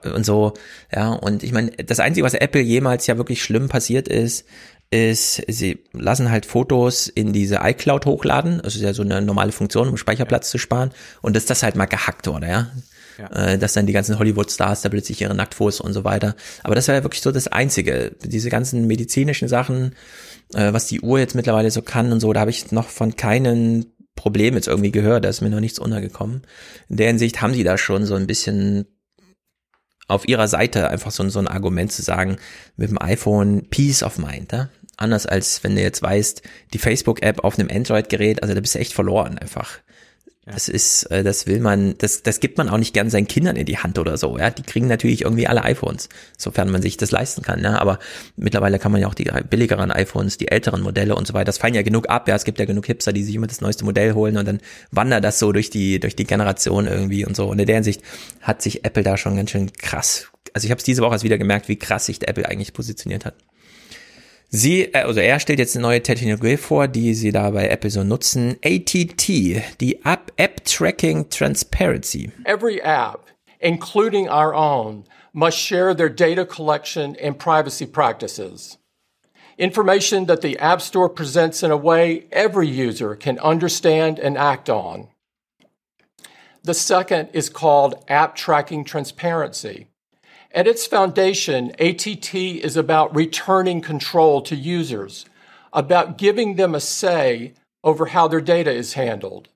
und 0.04 0.24
so. 0.24 0.54
Ja, 0.94 1.10
und 1.10 1.42
ich 1.42 1.52
meine, 1.52 1.70
das 1.72 2.00
Einzige, 2.00 2.24
was 2.24 2.34
Apple 2.34 2.60
jemals 2.60 3.06
ja 3.06 3.16
wirklich 3.16 3.42
schlimm 3.42 3.68
passiert 3.68 4.08
ist, 4.08 4.46
ist, 4.92 5.42
sie 5.48 5.82
lassen 5.92 6.30
halt 6.30 6.44
Fotos 6.44 7.08
in 7.08 7.32
diese 7.32 7.60
iCloud 7.62 8.04
hochladen. 8.04 8.60
Das 8.62 8.76
ist 8.76 8.82
ja 8.82 8.92
so 8.92 9.02
eine 9.02 9.22
normale 9.22 9.50
Funktion, 9.50 9.88
um 9.88 9.96
Speicherplatz 9.96 10.50
zu 10.50 10.58
sparen. 10.58 10.90
Und 11.22 11.34
dass 11.34 11.46
das 11.46 11.62
halt 11.62 11.76
mal 11.76 11.86
gehackt 11.86 12.26
wurde, 12.26 12.46
ja. 12.46 12.70
Ja. 13.18 13.52
Äh, 13.52 13.58
dass 13.58 13.72
dann 13.72 13.86
die 13.86 13.92
ganzen 13.92 14.18
Hollywood-Stars 14.18 14.82
da 14.82 14.88
plötzlich 14.88 15.20
ihre 15.20 15.34
Nacktfotos 15.34 15.80
und 15.80 15.92
so 15.92 16.04
weiter. 16.04 16.34
Aber 16.62 16.74
das 16.74 16.88
war 16.88 16.94
ja 16.94 17.02
wirklich 17.02 17.22
so 17.22 17.30
das 17.30 17.48
Einzige. 17.48 18.12
Diese 18.22 18.50
ganzen 18.50 18.86
medizinischen 18.86 19.48
Sachen, 19.48 19.94
äh, 20.54 20.72
was 20.72 20.86
die 20.86 21.00
Uhr 21.00 21.18
jetzt 21.18 21.34
mittlerweile 21.34 21.70
so 21.70 21.82
kann 21.82 22.12
und 22.12 22.20
so, 22.20 22.32
da 22.32 22.40
habe 22.40 22.50
ich 22.50 22.70
noch 22.72 22.88
von 22.88 23.16
keinen 23.16 23.86
Problem 24.22 24.54
jetzt 24.54 24.68
irgendwie 24.68 24.92
gehört, 24.92 25.24
da 25.24 25.28
ist 25.28 25.40
mir 25.40 25.50
noch 25.50 25.58
nichts 25.58 25.80
untergekommen. 25.80 26.42
In 26.88 26.96
der 26.96 27.08
Hinsicht 27.08 27.42
haben 27.42 27.54
sie 27.54 27.64
da 27.64 27.76
schon 27.76 28.06
so 28.06 28.14
ein 28.14 28.28
bisschen 28.28 28.86
auf 30.06 30.28
ihrer 30.28 30.46
Seite 30.46 30.88
einfach 30.90 31.10
so, 31.10 31.28
so 31.28 31.40
ein 31.40 31.48
Argument 31.48 31.90
zu 31.90 32.02
sagen, 32.02 32.36
mit 32.76 32.90
dem 32.90 33.02
iPhone 33.02 33.68
Peace 33.68 34.04
of 34.04 34.18
Mind, 34.18 34.52
ja? 34.52 34.68
Anders 34.96 35.26
als 35.26 35.64
wenn 35.64 35.74
du 35.74 35.82
jetzt 35.82 36.02
weißt, 36.02 36.42
die 36.72 36.78
Facebook-App 36.78 37.42
auf 37.42 37.58
einem 37.58 37.68
Android-Gerät, 37.68 38.44
also 38.44 38.54
da 38.54 38.60
bist 38.60 38.76
du 38.76 38.78
echt 38.78 38.92
verloren 38.92 39.38
einfach. 39.38 39.80
Das 40.44 40.68
ist, 40.68 41.04
äh, 41.04 41.22
das 41.22 41.46
will 41.46 41.60
man, 41.60 41.94
das, 41.98 42.24
das 42.24 42.40
gibt 42.40 42.58
man 42.58 42.68
auch 42.68 42.76
nicht 42.76 42.92
gern 42.92 43.10
seinen 43.10 43.28
Kindern 43.28 43.54
in 43.54 43.64
die 43.64 43.78
Hand 43.78 43.96
oder 44.00 44.16
so. 44.16 44.38
Ja, 44.38 44.50
die 44.50 44.64
kriegen 44.64 44.88
natürlich 44.88 45.22
irgendwie 45.22 45.46
alle 45.46 45.62
iPhones, 45.62 46.08
sofern 46.36 46.68
man 46.68 46.82
sich 46.82 46.96
das 46.96 47.12
leisten 47.12 47.42
kann. 47.42 47.62
Ja, 47.62 47.80
aber 47.80 48.00
mittlerweile 48.34 48.80
kann 48.80 48.90
man 48.90 49.00
ja 49.00 49.06
auch 49.06 49.14
die 49.14 49.30
billigeren 49.48 49.92
iPhones, 49.92 50.38
die 50.38 50.48
älteren 50.48 50.82
Modelle 50.82 51.14
und 51.14 51.28
so 51.28 51.34
weiter. 51.34 51.44
Das 51.44 51.58
fallen 51.58 51.74
ja 51.74 51.82
genug 51.82 52.10
ab. 52.10 52.26
Ja, 52.26 52.34
es 52.34 52.42
gibt 52.42 52.58
ja 52.58 52.64
genug 52.64 52.86
Hipster, 52.86 53.12
die 53.12 53.22
sich 53.22 53.36
immer 53.36 53.46
das 53.46 53.60
neueste 53.60 53.84
Modell 53.84 54.14
holen 54.14 54.36
und 54.36 54.48
dann 54.48 54.60
wandert 54.90 55.22
das 55.22 55.38
so 55.38 55.52
durch 55.52 55.70
die 55.70 56.00
durch 56.00 56.16
die 56.16 56.24
Generation 56.24 56.88
irgendwie 56.88 57.24
und 57.24 57.36
so. 57.36 57.46
Und 57.46 57.60
in 57.60 57.66
der 57.66 57.76
Hinsicht 57.76 58.02
hat 58.40 58.62
sich 58.62 58.84
Apple 58.84 59.04
da 59.04 59.16
schon 59.16 59.36
ganz 59.36 59.52
schön 59.52 59.72
krass. 59.72 60.26
Also 60.54 60.64
ich 60.64 60.72
habe 60.72 60.78
es 60.78 60.84
diese 60.84 61.02
Woche 61.02 61.12
erst 61.12 61.24
wieder 61.24 61.38
gemerkt, 61.38 61.68
wie 61.68 61.76
krass 61.76 62.06
sich 62.06 62.26
Apple 62.26 62.48
eigentlich 62.48 62.72
positioniert 62.72 63.24
hat. 63.24 63.34
Sie, 64.54 64.82
äh, 64.82 64.98
also 64.98 65.18
er 65.18 65.40
stellt 65.40 65.58
jetzt 65.58 65.74
eine 65.74 65.82
neue 65.82 66.02
Technologie 66.02 66.58
vor, 66.58 66.86
die 66.86 67.14
sie 67.14 67.32
da 67.32 67.50
bei 67.50 67.68
Apple 67.68 67.90
so 67.90 68.04
nutzen. 68.04 68.56
ATT, 68.62 69.28
die 69.80 70.00
App, 70.04 70.21
App 70.42 70.64
Tracking 70.64 71.28
Transparency. 71.28 72.32
Every 72.44 72.82
app, 72.82 73.26
including 73.60 74.28
our 74.28 74.52
own, 74.52 75.04
must 75.32 75.56
share 75.56 75.94
their 75.94 76.08
data 76.08 76.44
collection 76.44 77.14
and 77.14 77.38
privacy 77.38 77.86
practices. 77.86 78.76
Information 79.56 80.26
that 80.26 80.40
the 80.40 80.58
App 80.58 80.80
Store 80.80 81.08
presents 81.08 81.62
in 81.62 81.70
a 81.70 81.76
way 81.76 82.26
every 82.32 82.66
user 82.66 83.14
can 83.14 83.38
understand 83.38 84.18
and 84.18 84.36
act 84.36 84.68
on. 84.68 85.06
The 86.64 86.74
second 86.74 87.28
is 87.32 87.48
called 87.48 88.04
App 88.08 88.34
Tracking 88.34 88.82
Transparency. 88.82 89.86
At 90.50 90.66
its 90.66 90.88
foundation, 90.88 91.70
ATT 91.78 92.34
is 92.34 92.76
about 92.76 93.14
returning 93.14 93.80
control 93.80 94.42
to 94.42 94.56
users, 94.56 95.24
about 95.72 96.18
giving 96.18 96.56
them 96.56 96.74
a 96.74 96.80
say 96.80 97.54
over 97.84 98.06
how 98.06 98.26
their 98.26 98.40
data 98.40 98.72
is 98.72 98.94
handled. 98.94 99.48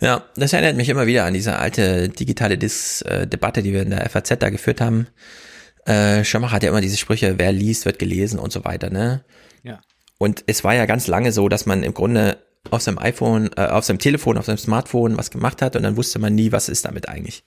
Ja, 0.00 0.24
das 0.36 0.52
erinnert 0.52 0.76
mich 0.76 0.88
immer 0.88 1.06
wieder 1.06 1.24
an 1.24 1.34
diese 1.34 1.58
alte 1.58 2.08
digitale 2.08 2.58
Dis 2.58 3.02
äh, 3.02 3.26
Debatte, 3.26 3.62
die 3.62 3.72
wir 3.72 3.82
in 3.82 3.90
der 3.90 4.08
FAZ 4.08 4.38
da 4.38 4.50
geführt 4.50 4.80
haben. 4.80 5.08
Äh, 5.86 6.22
hat 6.22 6.62
ja 6.62 6.68
immer 6.68 6.80
diese 6.80 6.96
Sprüche, 6.96 7.38
wer 7.38 7.52
liest, 7.52 7.84
wird 7.84 7.98
gelesen 7.98 8.38
und 8.38 8.52
so 8.52 8.64
weiter, 8.64 8.90
ne? 8.90 9.24
Ja. 9.62 9.80
Und 10.18 10.44
es 10.46 10.64
war 10.64 10.74
ja 10.74 10.86
ganz 10.86 11.06
lange 11.06 11.32
so, 11.32 11.48
dass 11.48 11.66
man 11.66 11.82
im 11.82 11.94
Grunde 11.94 12.38
auf 12.70 12.82
seinem 12.82 12.98
iPhone, 12.98 13.50
äh, 13.56 13.66
auf 13.66 13.84
seinem 13.84 13.98
Telefon, 13.98 14.36
auf 14.36 14.46
seinem 14.46 14.58
Smartphone 14.58 15.16
was 15.16 15.30
gemacht 15.30 15.62
hat 15.62 15.76
und 15.76 15.82
dann 15.82 15.96
wusste 15.96 16.18
man 16.18 16.34
nie, 16.34 16.52
was 16.52 16.68
ist 16.68 16.84
damit 16.84 17.08
eigentlich 17.08 17.44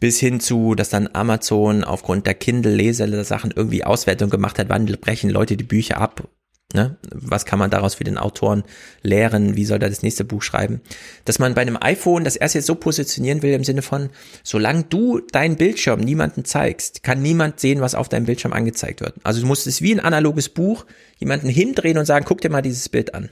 bis 0.00 0.18
hin 0.20 0.40
zu, 0.40 0.74
dass 0.74 0.90
dann 0.90 1.08
Amazon 1.12 1.84
aufgrund 1.84 2.26
der 2.26 2.34
Kindle-Leser-Sachen 2.34 3.52
irgendwie 3.54 3.84
Auswertung 3.84 4.30
gemacht 4.30 4.58
hat, 4.58 4.68
wann 4.68 4.84
brechen 4.84 5.30
Leute 5.30 5.56
die 5.56 5.64
Bücher 5.64 5.98
ab 5.98 6.28
Ne? 6.74 6.96
Was 7.12 7.46
kann 7.46 7.60
man 7.60 7.70
daraus 7.70 7.94
für 7.94 8.04
den 8.04 8.18
Autoren 8.18 8.64
lehren? 9.02 9.54
Wie 9.54 9.64
soll 9.64 9.80
er 9.80 9.88
das 9.88 10.02
nächste 10.02 10.24
Buch 10.24 10.42
schreiben? 10.42 10.80
Dass 11.24 11.38
man 11.38 11.54
bei 11.54 11.62
einem 11.62 11.78
iPhone 11.80 12.24
das 12.24 12.34
erst 12.34 12.56
jetzt 12.56 12.66
so 12.66 12.74
positionieren 12.74 13.42
will 13.42 13.52
im 13.52 13.62
Sinne 13.62 13.82
von, 13.82 14.10
solange 14.42 14.82
du 14.82 15.20
deinen 15.20 15.56
Bildschirm 15.56 16.00
niemanden 16.00 16.44
zeigst, 16.44 17.04
kann 17.04 17.22
niemand 17.22 17.60
sehen, 17.60 17.80
was 17.80 17.94
auf 17.94 18.08
deinem 18.08 18.26
Bildschirm 18.26 18.52
angezeigt 18.52 19.00
wird. 19.00 19.14
Also 19.22 19.40
du 19.40 19.46
musst 19.46 19.68
es 19.68 19.82
wie 19.82 19.94
ein 19.94 20.00
analoges 20.00 20.48
Buch 20.48 20.84
jemanden 21.18 21.48
hindrehen 21.48 21.96
und 21.96 22.06
sagen, 22.06 22.24
guck 22.26 22.40
dir 22.40 22.50
mal 22.50 22.60
dieses 22.60 22.88
Bild 22.88 23.14
an. 23.14 23.30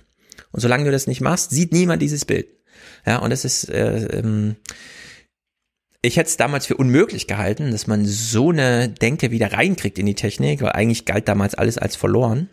Und 0.53 0.61
solange 0.61 0.85
du 0.85 0.93
das 0.93 1.09
nicht 1.09 1.21
machst, 1.21 1.51
sieht 1.51 1.73
niemand 1.73 2.01
dieses 2.01 2.25
Bild. 2.25 2.47
Ja, 3.05 3.19
und 3.19 3.31
das 3.31 3.45
ist 3.45 3.69
äh, 3.69 4.19
ähm, 4.19 4.55
ich 6.01 6.17
hätte 6.17 6.29
es 6.29 6.37
damals 6.37 6.67
für 6.67 6.77
unmöglich 6.77 7.29
gehalten, 7.29 7.71
dass 7.71 7.87
man 7.87 8.05
so 8.05 8.51
eine 8.51 8.89
Denke 8.89 9.31
wieder 9.31 9.53
reinkriegt 9.53 9.99
in 9.99 10.07
die 10.07 10.17
Technik, 10.17 10.61
weil 10.61 10.73
eigentlich 10.73 11.05
galt 11.05 11.29
damals 11.29 11.55
alles 11.55 11.79
als 11.79 11.95
verloren. 11.95 12.49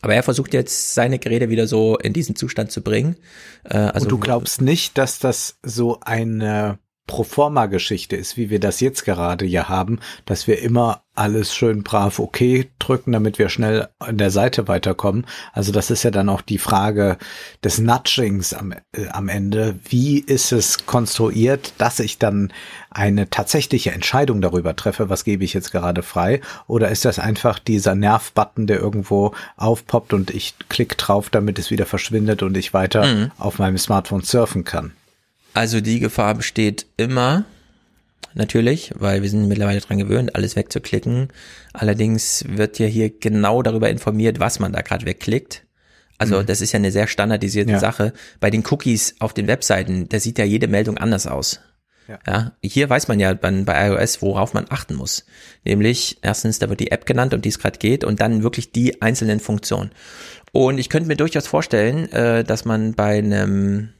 Aber 0.00 0.14
er 0.14 0.22
versucht 0.22 0.54
jetzt 0.54 0.94
seine 0.94 1.18
Geräte 1.18 1.48
wieder 1.48 1.66
so 1.66 1.96
in 1.98 2.12
diesen 2.12 2.36
Zustand 2.36 2.70
zu 2.70 2.82
bringen. 2.82 3.16
Äh, 3.64 3.78
also 3.78 4.04
Und 4.04 4.12
du 4.12 4.18
glaubst 4.18 4.60
nicht, 4.60 4.96
dass 4.98 5.18
das 5.18 5.58
so 5.62 5.98
eine 6.00 6.78
Proforma-Geschichte 7.08 8.14
ist, 8.14 8.36
wie 8.36 8.50
wir 8.50 8.60
das 8.60 8.78
jetzt 8.78 9.04
gerade 9.04 9.44
ja 9.44 9.68
haben, 9.68 9.98
dass 10.26 10.46
wir 10.46 10.62
immer 10.62 11.02
alles 11.16 11.52
schön 11.52 11.82
brav 11.82 12.20
okay 12.20 12.70
drücken, 12.78 13.10
damit 13.10 13.40
wir 13.40 13.48
schnell 13.48 13.88
an 13.98 14.18
der 14.18 14.30
Seite 14.30 14.68
weiterkommen. 14.68 15.26
Also 15.52 15.72
das 15.72 15.90
ist 15.90 16.04
ja 16.04 16.12
dann 16.12 16.28
auch 16.28 16.42
die 16.42 16.58
Frage 16.58 17.18
des 17.64 17.78
Nudgings 17.80 18.54
am, 18.54 18.72
äh, 18.72 19.08
am 19.10 19.28
Ende. 19.28 19.80
Wie 19.88 20.20
ist 20.20 20.52
es 20.52 20.86
konstruiert, 20.86 21.72
dass 21.78 21.98
ich 21.98 22.18
dann 22.18 22.52
eine 22.90 23.28
tatsächliche 23.28 23.90
Entscheidung 23.90 24.40
darüber 24.40 24.76
treffe, 24.76 25.08
was 25.08 25.24
gebe 25.24 25.42
ich 25.42 25.54
jetzt 25.54 25.72
gerade 25.72 26.02
frei? 26.02 26.40
Oder 26.68 26.90
ist 26.90 27.04
das 27.04 27.18
einfach 27.18 27.58
dieser 27.58 27.96
Nerv-Button, 27.96 28.68
der 28.68 28.78
irgendwo 28.78 29.34
aufpoppt 29.56 30.12
und 30.12 30.30
ich 30.30 30.54
klick 30.68 30.96
drauf, 30.98 31.30
damit 31.30 31.58
es 31.58 31.72
wieder 31.72 31.86
verschwindet 31.86 32.44
und 32.44 32.56
ich 32.56 32.72
weiter 32.72 33.06
mhm. 33.06 33.30
auf 33.38 33.58
meinem 33.58 33.78
Smartphone 33.78 34.22
surfen 34.22 34.62
kann? 34.62 34.92
Also 35.54 35.80
die 35.80 35.98
Gefahr 36.00 36.34
besteht 36.34 36.86
immer, 36.96 37.44
natürlich, 38.34 38.92
weil 38.94 39.22
wir 39.22 39.30
sind 39.30 39.48
mittlerweile 39.48 39.80
dran 39.80 39.98
gewöhnt, 39.98 40.34
alles 40.34 40.54
wegzuklicken. 40.56 41.28
Allerdings 41.72 42.44
wird 42.48 42.78
ja 42.78 42.86
hier 42.86 43.10
genau 43.10 43.62
darüber 43.62 43.90
informiert, 43.90 44.38
was 44.40 44.58
man 44.60 44.72
da 44.72 44.82
gerade 44.82 45.06
wegklickt. 45.06 45.64
Also 46.18 46.40
Mhm. 46.40 46.46
das 46.46 46.60
ist 46.60 46.72
ja 46.72 46.78
eine 46.78 46.90
sehr 46.92 47.06
standardisierte 47.06 47.72
Ja. 47.72 47.78
Sache. 47.78 48.12
Bei 48.40 48.50
den 48.50 48.64
Cookies 48.70 49.14
auf 49.20 49.34
den 49.34 49.46
Webseiten, 49.46 50.08
da 50.08 50.18
sieht 50.20 50.38
ja 50.38 50.44
jede 50.44 50.68
Meldung 50.68 50.98
anders 50.98 51.26
aus. 51.26 51.60
Ja. 52.26 52.52
hier 52.62 52.88
weiß 52.88 53.08
man 53.08 53.20
ja 53.20 53.34
bei, 53.34 53.50
bei 53.50 53.88
iOS, 53.88 54.22
worauf 54.22 54.54
man 54.54 54.64
achten 54.70 54.94
muss. 54.94 55.26
Nämlich 55.64 56.16
erstens, 56.22 56.58
da 56.58 56.70
wird 56.70 56.80
die 56.80 56.90
App 56.90 57.04
genannt, 57.04 57.34
um 57.34 57.42
die 57.42 57.50
es 57.50 57.58
gerade 57.58 57.78
geht, 57.78 58.02
und 58.02 58.20
dann 58.22 58.42
wirklich 58.42 58.72
die 58.72 59.02
einzelnen 59.02 59.40
Funktionen. 59.40 59.90
Und 60.52 60.78
ich 60.78 60.88
könnte 60.88 61.06
mir 61.06 61.16
durchaus 61.16 61.46
vorstellen, 61.46 62.10
äh, 62.10 62.44
dass 62.44 62.64
man 62.64 62.94
bei 62.94 63.18
einem 63.18 63.90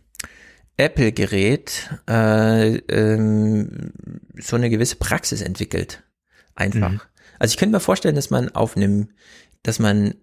Apple-Gerät 0.79 1.91
äh, 2.09 2.77
ähm, 2.77 3.93
so 4.39 4.57
eine 4.57 4.71
gewisse 4.71 4.97
Praxis 4.97 5.43
entwickelt. 5.43 6.03
Einfach. 6.55 6.93
Mhm. 6.93 7.01
Also 7.39 7.53
ich 7.53 7.59
könnte 7.59 7.77
mir 7.77 7.81
vorstellen, 7.81 8.15
dass 8.15 8.31
man 8.31 8.49
auf 8.51 8.77
einem, 8.77 9.11
dass 9.63 9.79
man 9.79 10.15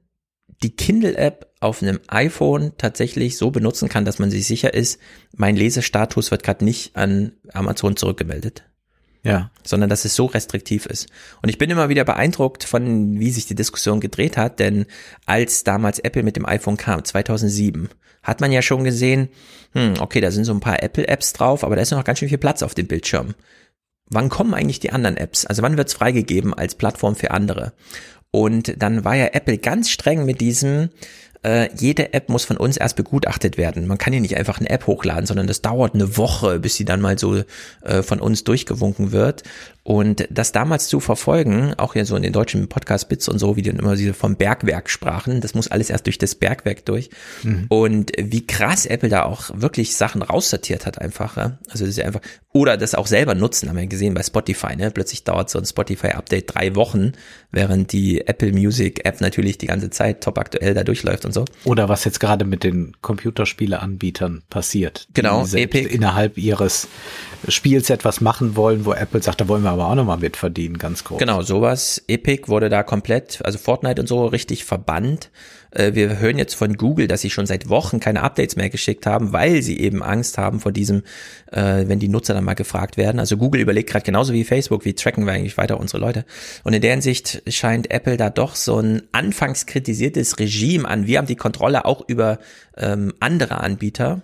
die 0.64 0.76
Kindle-App 0.76 1.54
auf 1.60 1.82
einem 1.82 2.00
iPhone 2.08 2.74
tatsächlich 2.78 3.38
so 3.38 3.52
benutzen 3.52 3.90
kann, 3.90 4.06
dass 4.06 4.20
man 4.20 4.32
sich 4.32 4.48
sicher 4.48 4.74
ist, 4.74 5.00
mein 5.36 5.56
Lesestatus 5.56 6.32
wird 6.32 6.44
gerade 6.44 6.64
nicht 6.64 6.96
an 6.96 7.34
Amazon 7.54 7.98
zurückgemeldet. 7.98 8.64
Ja. 9.26 9.50
Sondern 9.64 9.90
dass 9.90 10.06
es 10.06 10.16
so 10.16 10.28
restriktiv 10.28 10.86
ist. 10.86 11.10
Und 11.42 11.50
ich 11.50 11.58
bin 11.58 11.72
immer 11.72 11.90
wieder 11.90 12.06
beeindruckt 12.06 12.64
von, 12.64 13.20
wie 13.20 13.32
sich 13.32 13.48
die 13.48 13.56
Diskussion 13.56 14.00
gedreht 14.00 14.38
hat, 14.38 14.60
denn 14.60 14.86
als 15.26 15.64
damals 15.64 15.98
Apple 15.98 16.22
mit 16.22 16.36
dem 16.36 16.46
iPhone 16.46 16.78
kam, 16.78 17.04
2007, 17.04 17.90
hat 18.22 18.40
man 18.40 18.52
ja 18.52 18.62
schon 18.62 18.84
gesehen, 18.84 19.30
hm, 19.74 19.96
okay, 20.00 20.22
da 20.22 20.30
sind 20.30 20.46
so 20.46 20.54
ein 20.54 20.60
paar 20.60 20.82
Apple-Apps 20.82 21.34
drauf, 21.34 21.64
aber 21.64 21.76
da 21.76 21.82
ist 21.82 21.92
noch 21.92 22.04
ganz 22.04 22.20
schön 22.20 22.30
viel 22.30 22.38
Platz 22.38 22.62
auf 22.62 22.76
dem 22.76 22.88
Bildschirm. 22.88 23.34
Wann 24.12 24.30
kommen 24.30 24.54
eigentlich 24.54 24.80
die 24.80 24.92
anderen 24.92 25.18
Apps? 25.18 25.48
Also 25.48 25.64
wann 25.64 25.78
wird's 25.78 25.96
freigegeben 25.96 26.54
als 26.54 26.76
Plattform 26.76 27.16
für 27.16 27.32
andere? 27.32 27.74
Und 28.30 28.82
dann 28.82 29.04
war 29.04 29.16
ja 29.16 29.28
Apple 29.28 29.58
ganz 29.58 29.90
streng 29.90 30.26
mit 30.26 30.40
diesem, 30.40 30.90
äh, 31.46 31.70
jede 31.78 32.14
App 32.14 32.30
muss 32.30 32.44
von 32.44 32.58
uns 32.58 32.76
erst 32.76 32.96
begutachtet 32.96 33.58
werden. 33.58 33.86
Man 33.86 34.00
kann 34.00 34.12
hier 34.12 34.22
nicht 34.22 34.36
einfach 34.36 34.60
eine 34.60 34.70
App 34.70 34.88
hochladen, 34.88 35.28
sondern 35.28 35.46
das 35.46 35.62
dauert 35.62 35.94
eine 35.94 36.18
Woche, 36.18 36.60
bis 36.60 36.76
sie 36.76 36.86
dann 36.86 37.02
mal 37.02 37.20
so 37.20 37.44
äh, 37.84 38.02
von 38.02 38.20
uns 38.20 38.44
durchgewunken 38.44 39.12
wird. 39.12 39.44
Und 39.84 40.28
das 40.32 40.52
damals 40.52 40.88
zu 40.88 41.00
verfolgen, 41.00 41.76
auch 41.78 41.94
hier 41.94 42.08
so 42.08 42.16
in 42.16 42.24
den 42.24 42.34
deutschen 42.34 42.68
Podcast-Bits 42.68 43.30
und 43.30 43.38
so, 43.38 43.56
wie 43.56 43.62
die 43.62 43.70
immer 43.70 43.96
diese 43.96 44.16
vom 44.16 44.36
Bergwerk 44.36 44.90
sprachen, 44.90 45.42
das 45.42 45.54
muss 45.54 45.68
alles 45.68 45.92
erst 45.92 46.08
durch 46.08 46.18
das 46.18 46.34
Bergwerk 46.34 46.84
durch. 46.86 47.12
Mhm. 47.44 47.68
Und 47.70 48.12
wie 48.18 48.48
krass 48.48 48.88
Apple 48.88 49.10
da 49.10 49.24
auch 49.24 49.52
wirklich 49.54 49.96
Sachen 49.96 50.24
raussortiert 50.24 50.88
hat 50.88 51.00
einfach. 51.00 51.38
Ja? 51.38 51.60
Also 51.70 51.86
das 51.86 51.98
ist 51.98 52.04
einfach, 52.04 52.22
oder 52.52 52.78
das 52.78 52.96
auch 52.96 53.06
selber 53.06 53.36
nutzen, 53.36 53.70
haben 53.70 53.78
wir 53.78 53.86
gesehen 53.86 54.16
bei 54.16 54.24
Spotify, 54.24 54.76
ne? 54.76 54.90
Plötzlich 54.90 55.24
dauert 55.24 55.52
so 55.52 55.60
ein 55.60 55.66
Spotify-Update 55.66 56.56
drei 56.56 56.74
Wochen, 56.76 57.12
während 57.56 57.92
die 57.92 58.28
Apple 58.28 58.52
Music 58.52 59.06
App 59.06 59.22
natürlich 59.22 59.58
die 59.58 59.68
ganze 59.68 59.90
Zeit 59.90 60.22
top 60.22 60.38
aktuell 60.38 60.74
da 60.74 60.84
durchläuft 60.84 61.26
und 61.26 61.34
so. 61.34 61.46
Oder 61.64 61.90
was 61.90 62.04
jetzt 62.06 62.20
gerade 62.20 62.46
mit 62.46 62.64
den 62.64 62.96
Computerspieleanbietern 63.02 64.44
passiert. 64.50 65.08
Genau, 65.14 65.46
Epic. 65.46 65.88
innerhalb 65.88 66.38
ihres 66.38 66.88
Spiels 67.48 67.90
etwas 67.90 68.22
machen 68.22 68.56
wollen, 68.56 68.86
wo 68.86 68.94
Apple 68.94 69.24
sagt, 69.24 69.42
da 69.42 69.48
wollen 69.48 69.64
wir 69.64 69.72
aber 69.72 69.88
auch 69.88 69.96
nochmal 69.96 70.18
mit 70.18 70.38
verdienen, 70.38 70.78
ganz 70.78 71.04
groß. 71.04 71.18
Genau, 71.18 71.42
sowas. 71.42 72.04
Epic 72.08 72.48
wurde 72.48 72.70
da 72.70 72.84
komplett, 72.84 73.40
also 73.44 73.58
Fortnite 73.58 74.02
und 74.02 74.08
so 74.08 74.26
richtig 74.26 74.66
verbannt. 74.66 75.32
Äh, 75.76 75.94
Wir 75.94 76.20
hören 76.20 76.38
jetzt 76.38 76.56
von 76.56 76.76
Google, 76.76 77.08
dass 77.08 77.22
sie 77.22 77.30
schon 77.30 77.46
seit 77.46 77.70
Wochen 77.70 78.00
keine 78.00 78.24
Updates 78.24 78.56
mehr 78.56 78.70
geschickt 78.70 79.06
haben, 79.06 79.34
weil 79.34 79.62
sie 79.62 79.80
eben 79.80 80.02
Angst 80.02 80.38
haben 80.38 80.60
vor 80.60 80.72
diesem, 80.72 81.04
äh, 81.52 81.86
wenn 81.88 82.00
die 82.00 82.08
Nutzer 82.08 82.34
dann 82.34 82.44
mal 82.44 82.54
gefragt 82.56 82.98
werden. 82.98 83.20
Also 83.20 83.38
Google 83.38 83.62
überlegt 83.62 83.90
gerade 83.90 84.06
genauso 84.06 84.34
wie 84.34 84.44
Facebook, 84.44 84.86
wie 84.86 84.94
tracken 84.94 85.26
wir 85.26 85.34
eigentlich 85.34 85.58
weiter 85.58 85.80
unsere 85.80 86.00
Leute. 86.00 86.26
Und 86.64 86.74
in 86.74 86.82
der 86.82 86.92
Hinsicht 86.92 87.44
scheint 87.48 87.92
Apple 87.92 88.18
da 88.18 88.30
doch 88.30 88.56
so 88.56 88.80
ein 88.80 89.04
anfangs 89.12 89.66
kritisiertes 89.66 90.40
Regime 90.40 90.88
an. 90.88 91.08
Wir 91.08 91.18
haben 91.18 91.28
die 91.28 91.36
Kontrolle 91.36 91.86
auch 91.86 92.04
über 92.08 92.40
ähm, 92.78 93.14
andere 93.20 93.60
Anbieter 93.62 94.22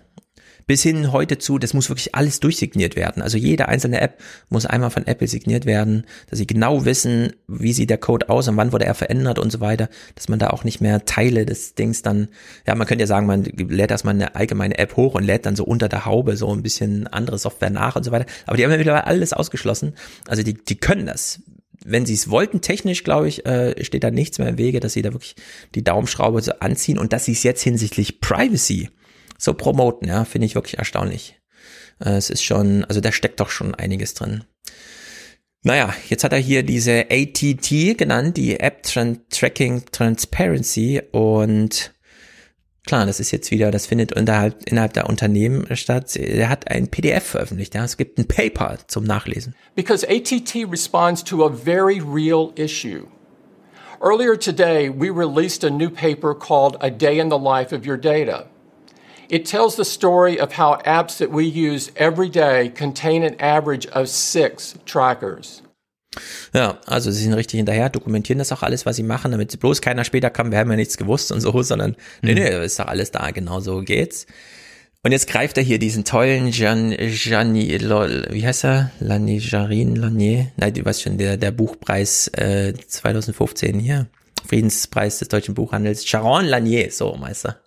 bis 0.66 0.82
hin 0.82 1.12
heute 1.12 1.38
zu, 1.38 1.58
das 1.58 1.74
muss 1.74 1.88
wirklich 1.88 2.14
alles 2.14 2.40
durchsigniert 2.40 2.96
werden. 2.96 3.22
Also 3.22 3.38
jede 3.38 3.68
einzelne 3.68 4.00
App 4.00 4.20
muss 4.48 4.66
einmal 4.66 4.90
von 4.90 5.06
Apple 5.06 5.28
signiert 5.28 5.66
werden, 5.66 6.04
dass 6.30 6.38
sie 6.38 6.46
genau 6.46 6.84
wissen, 6.84 7.32
wie 7.48 7.72
sieht 7.72 7.90
der 7.90 7.98
Code 7.98 8.28
aus 8.28 8.48
und 8.48 8.56
wann 8.56 8.72
wurde 8.72 8.84
er 8.84 8.94
verändert 8.94 9.38
und 9.38 9.50
so 9.50 9.60
weiter, 9.60 9.88
dass 10.14 10.28
man 10.28 10.38
da 10.38 10.50
auch 10.50 10.64
nicht 10.64 10.80
mehr 10.80 11.04
Teile 11.04 11.46
des 11.46 11.74
Dings 11.74 12.02
dann, 12.02 12.28
ja, 12.66 12.74
man 12.74 12.86
könnte 12.86 13.02
ja 13.02 13.06
sagen, 13.06 13.26
man 13.26 13.44
lädt 13.44 13.90
erstmal 13.90 14.14
eine 14.14 14.34
allgemeine 14.34 14.78
App 14.78 14.96
hoch 14.96 15.14
und 15.14 15.24
lädt 15.24 15.46
dann 15.46 15.56
so 15.56 15.64
unter 15.64 15.88
der 15.88 16.06
Haube 16.06 16.36
so 16.36 16.54
ein 16.54 16.62
bisschen 16.62 17.06
andere 17.06 17.38
Software 17.38 17.70
nach 17.70 17.96
und 17.96 18.04
so 18.04 18.12
weiter. 18.12 18.26
Aber 18.46 18.56
die 18.56 18.64
haben 18.64 18.70
ja 18.70 18.78
mittlerweile 18.78 19.06
alles 19.06 19.32
ausgeschlossen. 19.32 19.94
Also 20.28 20.42
die, 20.42 20.54
die 20.54 20.76
können 20.76 21.06
das 21.06 21.40
wenn 21.84 22.06
sie 22.06 22.14
es 22.14 22.30
wollten, 22.30 22.60
technisch, 22.60 23.04
glaube 23.04 23.28
ich, 23.28 23.44
äh, 23.46 23.82
steht 23.84 24.04
da 24.04 24.10
nichts 24.10 24.38
mehr 24.38 24.48
im 24.48 24.58
Wege, 24.58 24.80
dass 24.80 24.92
sie 24.92 25.02
da 25.02 25.12
wirklich 25.12 25.34
die 25.74 25.82
Daumenschraube 25.82 26.40
so 26.40 26.52
anziehen 26.60 26.98
und 26.98 27.12
dass 27.12 27.24
sie 27.24 27.32
es 27.32 27.42
jetzt 27.42 27.62
hinsichtlich 27.62 28.20
Privacy 28.20 28.88
so 29.42 29.54
promoten, 29.54 30.08
ja, 30.08 30.24
finde 30.24 30.46
ich 30.46 30.54
wirklich 30.54 30.78
erstaunlich. 30.78 31.40
Äh, 32.00 32.10
es 32.10 32.30
ist 32.30 32.42
schon, 32.42 32.84
also 32.84 33.00
da 33.00 33.10
steckt 33.10 33.40
doch 33.40 33.50
schon 33.50 33.74
einiges 33.74 34.14
drin. 34.14 34.44
Naja, 35.64 35.94
jetzt 36.08 36.24
hat 36.24 36.32
er 36.32 36.38
hier 36.38 36.62
diese 36.62 37.06
ATT 37.10 37.96
genannt, 37.96 38.36
die 38.36 38.58
App 38.58 38.82
Tracking 38.82 39.84
Transparency 39.92 41.02
und 41.12 41.92
klar, 42.84 43.06
das 43.06 43.20
ist 43.20 43.30
jetzt 43.30 43.50
wieder, 43.52 43.70
das 43.70 43.86
findet 43.86 44.12
innerhalb, 44.12 44.68
innerhalb 44.68 44.92
der 44.92 45.08
Unternehmen 45.08 45.64
statt. 45.76 46.16
Er 46.16 46.48
hat 46.48 46.68
ein 46.68 46.88
PDF 46.88 47.24
veröffentlicht, 47.24 47.74
ja, 47.74 47.84
es 47.84 47.96
gibt 47.96 48.18
ein 48.18 48.26
Paper 48.26 48.78
zum 48.88 49.04
Nachlesen. 49.04 49.54
Because 49.76 50.06
ATT 50.08 50.68
responds 50.68 51.22
to 51.22 51.44
a 51.44 51.50
very 51.50 52.00
real 52.00 52.52
issue. 52.56 53.06
Earlier 54.00 54.36
today, 54.36 54.88
we 54.88 55.10
released 55.10 55.62
a 55.62 55.70
new 55.70 55.88
paper 55.88 56.34
called 56.34 56.76
A 56.80 56.90
Day 56.90 57.20
in 57.20 57.30
the 57.30 57.38
Life 57.38 57.72
of 57.72 57.86
Your 57.86 57.96
Data. 57.96 58.48
It 59.32 59.46
tells 59.46 59.76
the 59.76 59.84
story 59.86 60.38
of 60.38 60.58
how 60.58 60.76
apps 60.84 61.16
that 61.16 61.32
we 61.32 61.44
use 61.44 61.90
every 61.96 62.28
day 62.28 62.68
contain 62.68 63.22
an 63.22 63.34
average 63.40 63.88
of 63.94 64.10
six 64.10 64.74
trackers. 64.84 65.62
Ja, 66.52 66.78
also 66.84 67.10
sie 67.10 67.22
sind 67.22 67.32
richtig 67.32 67.56
hinterher, 67.56 67.88
dokumentieren 67.88 68.38
das 68.38 68.52
auch 68.52 68.62
alles, 68.62 68.84
was 68.84 68.96
sie 68.96 69.02
machen, 69.02 69.32
damit 69.32 69.58
bloß 69.58 69.80
keiner 69.80 70.04
später 70.04 70.28
kam, 70.28 70.50
wir 70.50 70.58
haben 70.58 70.68
ja 70.70 70.76
nichts 70.76 70.98
gewusst 70.98 71.32
und 71.32 71.40
so, 71.40 71.62
sondern 71.62 71.96
nee, 72.20 72.34
nee, 72.34 72.62
ist 72.62 72.78
doch 72.78 72.88
alles 72.88 73.10
da, 73.10 73.30
genau 73.30 73.60
so 73.60 73.80
geht's. 73.80 74.26
Und 75.02 75.12
jetzt 75.12 75.28
greift 75.28 75.56
er 75.56 75.62
hier 75.62 75.78
diesen 75.78 76.04
tollen 76.04 76.50
Gian, 76.50 76.94
Gianni, 76.98 77.78
lol, 77.78 78.26
wie 78.28 78.46
heißt 78.46 78.64
er? 78.64 78.90
Lani, 79.00 79.38
Jarin, 79.38 79.96
Lanier? 79.96 80.48
Nein, 80.58 80.74
du 80.74 80.84
weißt 80.84 81.00
schon, 81.00 81.16
der, 81.16 81.38
der 81.38 81.52
Buchpreis 81.52 82.28
äh, 82.34 82.74
2015 82.74 83.80
hier. 83.80 84.08
Friedenspreis 84.46 85.20
des 85.20 85.28
deutschen 85.28 85.54
Buchhandels. 85.54 86.04
Sharon 86.04 86.44
Lanier, 86.44 86.90
so 86.90 87.14
Meister. 87.14 87.62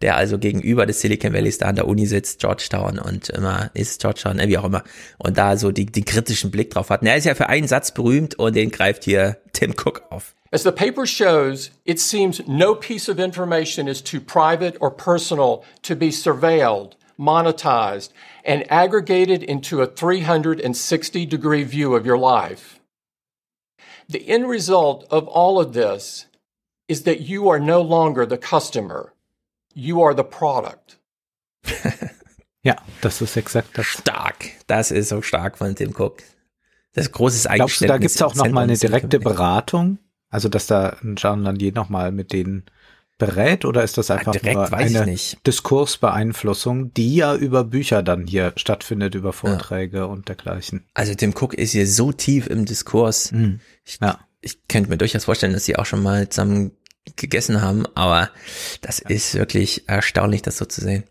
Der 0.00 0.16
also 0.16 0.38
gegenüber 0.38 0.86
des 0.86 1.00
Silicon 1.00 1.32
Valleys 1.32 1.58
da 1.58 1.66
an 1.66 1.76
der 1.76 1.88
Uni 1.88 2.06
sitzt, 2.06 2.40
Georgetown 2.40 2.98
und 2.98 3.30
immer 3.30 3.70
ist 3.74 4.00
Georgetown, 4.00 4.38
äh, 4.38 4.48
wie 4.48 4.58
auch 4.58 4.64
immer. 4.64 4.84
Und 5.18 5.38
da 5.38 5.56
so 5.56 5.72
die, 5.72 5.86
die 5.86 6.04
kritischen 6.04 6.50
Blick 6.50 6.70
drauf 6.70 6.90
hat. 6.90 7.02
Und 7.02 7.08
er 7.08 7.16
ist 7.16 7.24
ja 7.24 7.34
für 7.34 7.48
einen 7.48 7.66
Satz 7.66 7.92
berühmt 7.92 8.36
und 8.36 8.54
den 8.54 8.70
greift 8.70 9.04
hier 9.04 9.38
Tim 9.52 9.72
Cook 9.72 10.02
auf. 10.10 10.34
As 10.50 10.62
the 10.62 10.72
paper 10.72 11.04
shows, 11.04 11.70
it 11.84 12.00
seems 12.00 12.40
no 12.46 12.74
piece 12.74 13.08
of 13.10 13.18
information 13.18 13.86
is 13.86 14.00
too 14.00 14.20
private 14.20 14.78
or 14.80 14.90
personal 14.90 15.62
to 15.82 15.94
be 15.94 16.10
surveilled, 16.10 16.92
monetized, 17.18 18.12
and 18.46 18.64
aggregated 18.70 19.42
into 19.42 19.82
a 19.82 19.86
360 19.86 21.26
degree 21.26 21.64
view 21.64 21.94
of 21.94 22.06
your 22.06 22.16
life. 22.16 22.80
The 24.08 24.26
end 24.26 24.48
result 24.48 25.06
of 25.10 25.28
all 25.28 25.60
of 25.60 25.74
this 25.74 26.26
is 26.88 27.02
that 27.02 27.20
you 27.20 27.50
are 27.50 27.60
no 27.60 27.82
longer 27.82 28.24
the 28.24 28.38
customer. 28.38 29.12
You 29.78 30.02
are 30.02 30.16
the 30.16 30.24
product. 30.24 30.98
Ja, 32.64 32.76
das 33.00 33.22
ist 33.22 33.36
exakt 33.36 33.78
das. 33.78 33.86
Stark. 33.86 34.50
Das 34.66 34.90
ist 34.90 35.10
so 35.10 35.22
stark 35.22 35.56
von 35.56 35.76
Tim 35.76 35.94
Cook. 35.96 36.18
Das 36.92 37.06
ist 37.06 37.12
großes 37.12 37.46
Glaubst 37.54 37.80
du, 37.80 37.86
da 37.86 37.96
gibt's 37.96 38.20
auch 38.20 38.32
im 38.32 38.38
noch 38.38 38.48
mal 38.48 38.64
eine 38.64 38.76
direkte 38.76 39.20
Beratung? 39.20 39.98
Also, 40.28 40.48
dass 40.48 40.66
da 40.66 40.96
ein 41.02 41.14
Jean 41.16 41.44
Landier 41.44 41.72
noch 41.72 41.88
mal 41.88 42.10
mit 42.10 42.32
denen 42.32 42.64
berät 43.16 43.64
oder 43.64 43.84
ist 43.84 43.96
das 43.96 44.10
einfach 44.10 44.32
direkt 44.32 44.54
nur 44.54 44.72
eine 44.72 45.06
nicht. 45.06 45.46
Diskursbeeinflussung, 45.46 46.92
die 46.92 47.14
ja 47.14 47.36
über 47.36 47.64
Bücher 47.64 48.02
dann 48.02 48.26
hier 48.26 48.52
stattfindet, 48.56 49.14
über 49.14 49.32
Vorträge 49.32 50.08
und 50.08 50.28
dergleichen? 50.28 50.84
Also 50.94 51.14
Tim 51.14 51.34
Cook 51.34 51.54
ist 51.54 51.72
hier 51.72 51.86
so 51.86 52.12
tief 52.12 52.48
im 52.48 52.66
Diskurs. 52.66 53.32
Mhm. 53.32 53.60
Ich, 53.84 53.98
ich 54.40 54.66
könnte 54.68 54.90
mir 54.90 54.98
durchaus 54.98 55.24
vorstellen, 55.24 55.52
dass 55.52 55.64
sie 55.64 55.76
auch 55.76 55.86
schon 55.86 56.02
mal 56.02 56.28
zusammen 56.28 56.72
gegessen 57.16 57.62
haben, 57.62 57.86
aber 57.94 58.30
das 58.80 58.98
ist 58.98 59.34
wirklich 59.34 59.88
erstaunlich, 59.88 60.42
das 60.42 60.58
so 60.58 60.64
zu 60.64 60.80
sehen. 60.80 61.04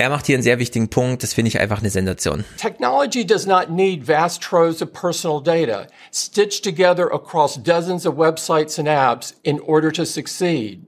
Er 0.00 0.08
macht 0.08 0.24
hier 0.24 0.36
einen 0.36 0.42
sehr 0.42 0.58
wichtigen 0.58 0.88
Punkt, 0.88 1.22
das 1.22 1.34
finde 1.34 1.50
ich 1.50 1.60
einfach 1.60 1.80
eine 1.80 1.90
Sensation. 1.90 2.46
Technology 2.56 3.22
does 3.22 3.46
not 3.46 3.68
need 3.68 4.06
vast 4.06 4.40
troves 4.40 4.80
of 4.80 4.94
personal 4.94 5.42
data 5.42 5.88
stitched 6.10 6.64
together 6.64 7.12
across 7.12 7.56
dozens 7.56 8.06
of 8.06 8.14
websites 8.14 8.78
and 8.78 8.88
apps 8.88 9.34
in 9.42 9.60
order 9.60 9.92
to 9.92 10.06
succeed. 10.06 10.86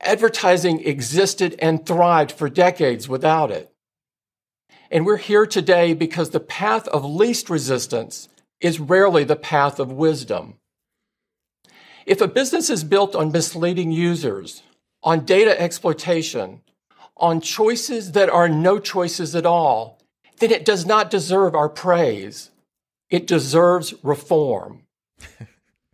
Advertising 0.00 0.86
existed 0.86 1.56
and 1.62 1.86
thrived 1.86 2.30
for 2.30 2.50
decades 2.50 3.08
without 3.08 3.50
it. 3.50 3.72
And 4.90 5.06
we're 5.06 5.16
here 5.16 5.46
today 5.46 5.94
because 5.94 6.30
the 6.30 6.40
path 6.40 6.86
of 6.88 7.06
least 7.06 7.48
resistance 7.48 8.28
is 8.60 8.78
rarely 8.78 9.24
the 9.24 9.36
path 9.36 9.80
of 9.80 9.90
wisdom. 9.90 10.58
If 12.06 12.20
a 12.20 12.28
business 12.28 12.70
is 12.70 12.84
built 12.84 13.16
on 13.16 13.32
misleading 13.32 13.90
users, 13.90 14.62
on 15.02 15.24
data 15.24 15.60
exploitation, 15.60 16.60
on 17.16 17.40
choices 17.40 18.12
that 18.12 18.30
are 18.30 18.48
no 18.48 18.78
choices 18.78 19.34
at 19.34 19.44
all, 19.44 19.98
then 20.38 20.52
it 20.52 20.64
does 20.64 20.86
not 20.86 21.10
deserve 21.10 21.54
our 21.56 21.68
praise. 21.68 22.50
It 23.10 23.26
deserves 23.26 23.94
reform. 24.04 24.82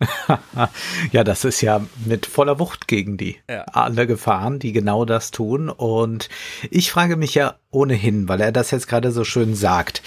ja, 1.12 1.22
das 1.24 1.44
ist 1.44 1.60
ja 1.60 1.80
mit 2.04 2.26
voller 2.26 2.58
Wucht 2.58 2.88
gegen 2.88 3.16
die 3.16 3.38
Ja. 3.48 3.62
alle 3.72 4.06
Gefahren, 4.06 4.58
die 4.58 4.72
genau 4.72 5.04
das 5.04 5.30
tun. 5.30 5.70
Und 5.70 6.28
ich 6.70 6.90
frage 6.90 7.16
mich 7.16 7.34
ja 7.34 7.54
ohnehin, 7.70 8.28
weil 8.28 8.40
er 8.40 8.52
das 8.52 8.70
jetzt 8.70 8.88
gerade 8.88 9.12
so 9.12 9.24
schön 9.24 9.54
sagt. 9.54 10.02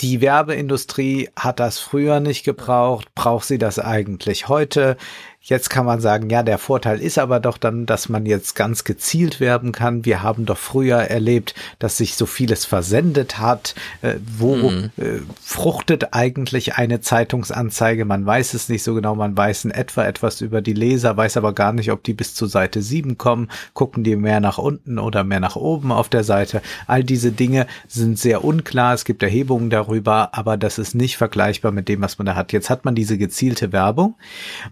Die 0.00 0.22
Werbeindustrie 0.22 1.28
hat 1.36 1.60
das 1.60 1.78
früher 1.78 2.20
nicht 2.20 2.44
gebraucht. 2.44 3.14
Braucht 3.14 3.44
sie 3.44 3.58
das 3.58 3.78
eigentlich 3.78 4.48
heute? 4.48 4.96
Jetzt 5.42 5.70
kann 5.70 5.86
man 5.86 6.00
sagen, 6.00 6.28
ja, 6.28 6.42
der 6.42 6.58
Vorteil 6.58 7.00
ist 7.00 7.18
aber 7.18 7.40
doch 7.40 7.56
dann, 7.56 7.86
dass 7.86 8.10
man 8.10 8.26
jetzt 8.26 8.54
ganz 8.54 8.84
gezielt 8.84 9.40
werben 9.40 9.72
kann. 9.72 10.04
Wir 10.04 10.22
haben 10.22 10.44
doch 10.44 10.58
früher 10.58 10.98
erlebt, 10.98 11.54
dass 11.78 11.96
sich 11.96 12.14
so 12.14 12.26
vieles 12.26 12.66
versendet 12.66 13.38
hat. 13.38 13.74
Äh, 14.02 14.16
wo 14.36 14.56
Mhm. 14.56 14.90
äh, 14.98 15.20
fruchtet 15.42 16.12
eigentlich 16.12 16.74
eine 16.76 17.00
Zeitungsanzeige? 17.00 18.04
Man 18.04 18.26
weiß 18.26 18.52
es 18.52 18.68
nicht 18.68 18.82
so 18.82 18.92
genau. 18.94 19.14
Man 19.14 19.34
weiß 19.34 19.64
in 19.64 19.70
etwa 19.70 20.04
etwas 20.04 20.42
über 20.42 20.60
die 20.60 20.74
Leser, 20.74 21.16
weiß 21.16 21.38
aber 21.38 21.54
gar 21.54 21.72
nicht, 21.72 21.90
ob 21.90 22.04
die 22.04 22.12
bis 22.12 22.34
zu 22.34 22.44
Seite 22.44 22.82
7 22.82 23.16
kommen. 23.16 23.48
Gucken 23.72 24.04
die 24.04 24.16
mehr 24.16 24.40
nach 24.40 24.58
unten 24.58 24.98
oder 24.98 25.24
mehr 25.24 25.40
nach 25.40 25.56
oben 25.56 25.90
auf 25.90 26.10
der 26.10 26.22
Seite? 26.22 26.60
All 26.86 27.02
diese 27.02 27.32
Dinge 27.32 27.66
sind 27.88 28.18
sehr 28.18 28.44
unklar. 28.44 28.92
Es 28.92 29.06
gibt 29.06 29.22
Erhebungen 29.22 29.70
darüber, 29.70 30.34
aber 30.34 30.58
das 30.58 30.78
ist 30.78 30.94
nicht 30.94 31.16
vergleichbar 31.16 31.72
mit 31.72 31.88
dem, 31.88 32.02
was 32.02 32.18
man 32.18 32.26
da 32.26 32.34
hat. 32.34 32.52
Jetzt 32.52 32.68
hat 32.68 32.84
man 32.84 32.94
diese 32.94 33.16
gezielte 33.16 33.72
Werbung. 33.72 34.16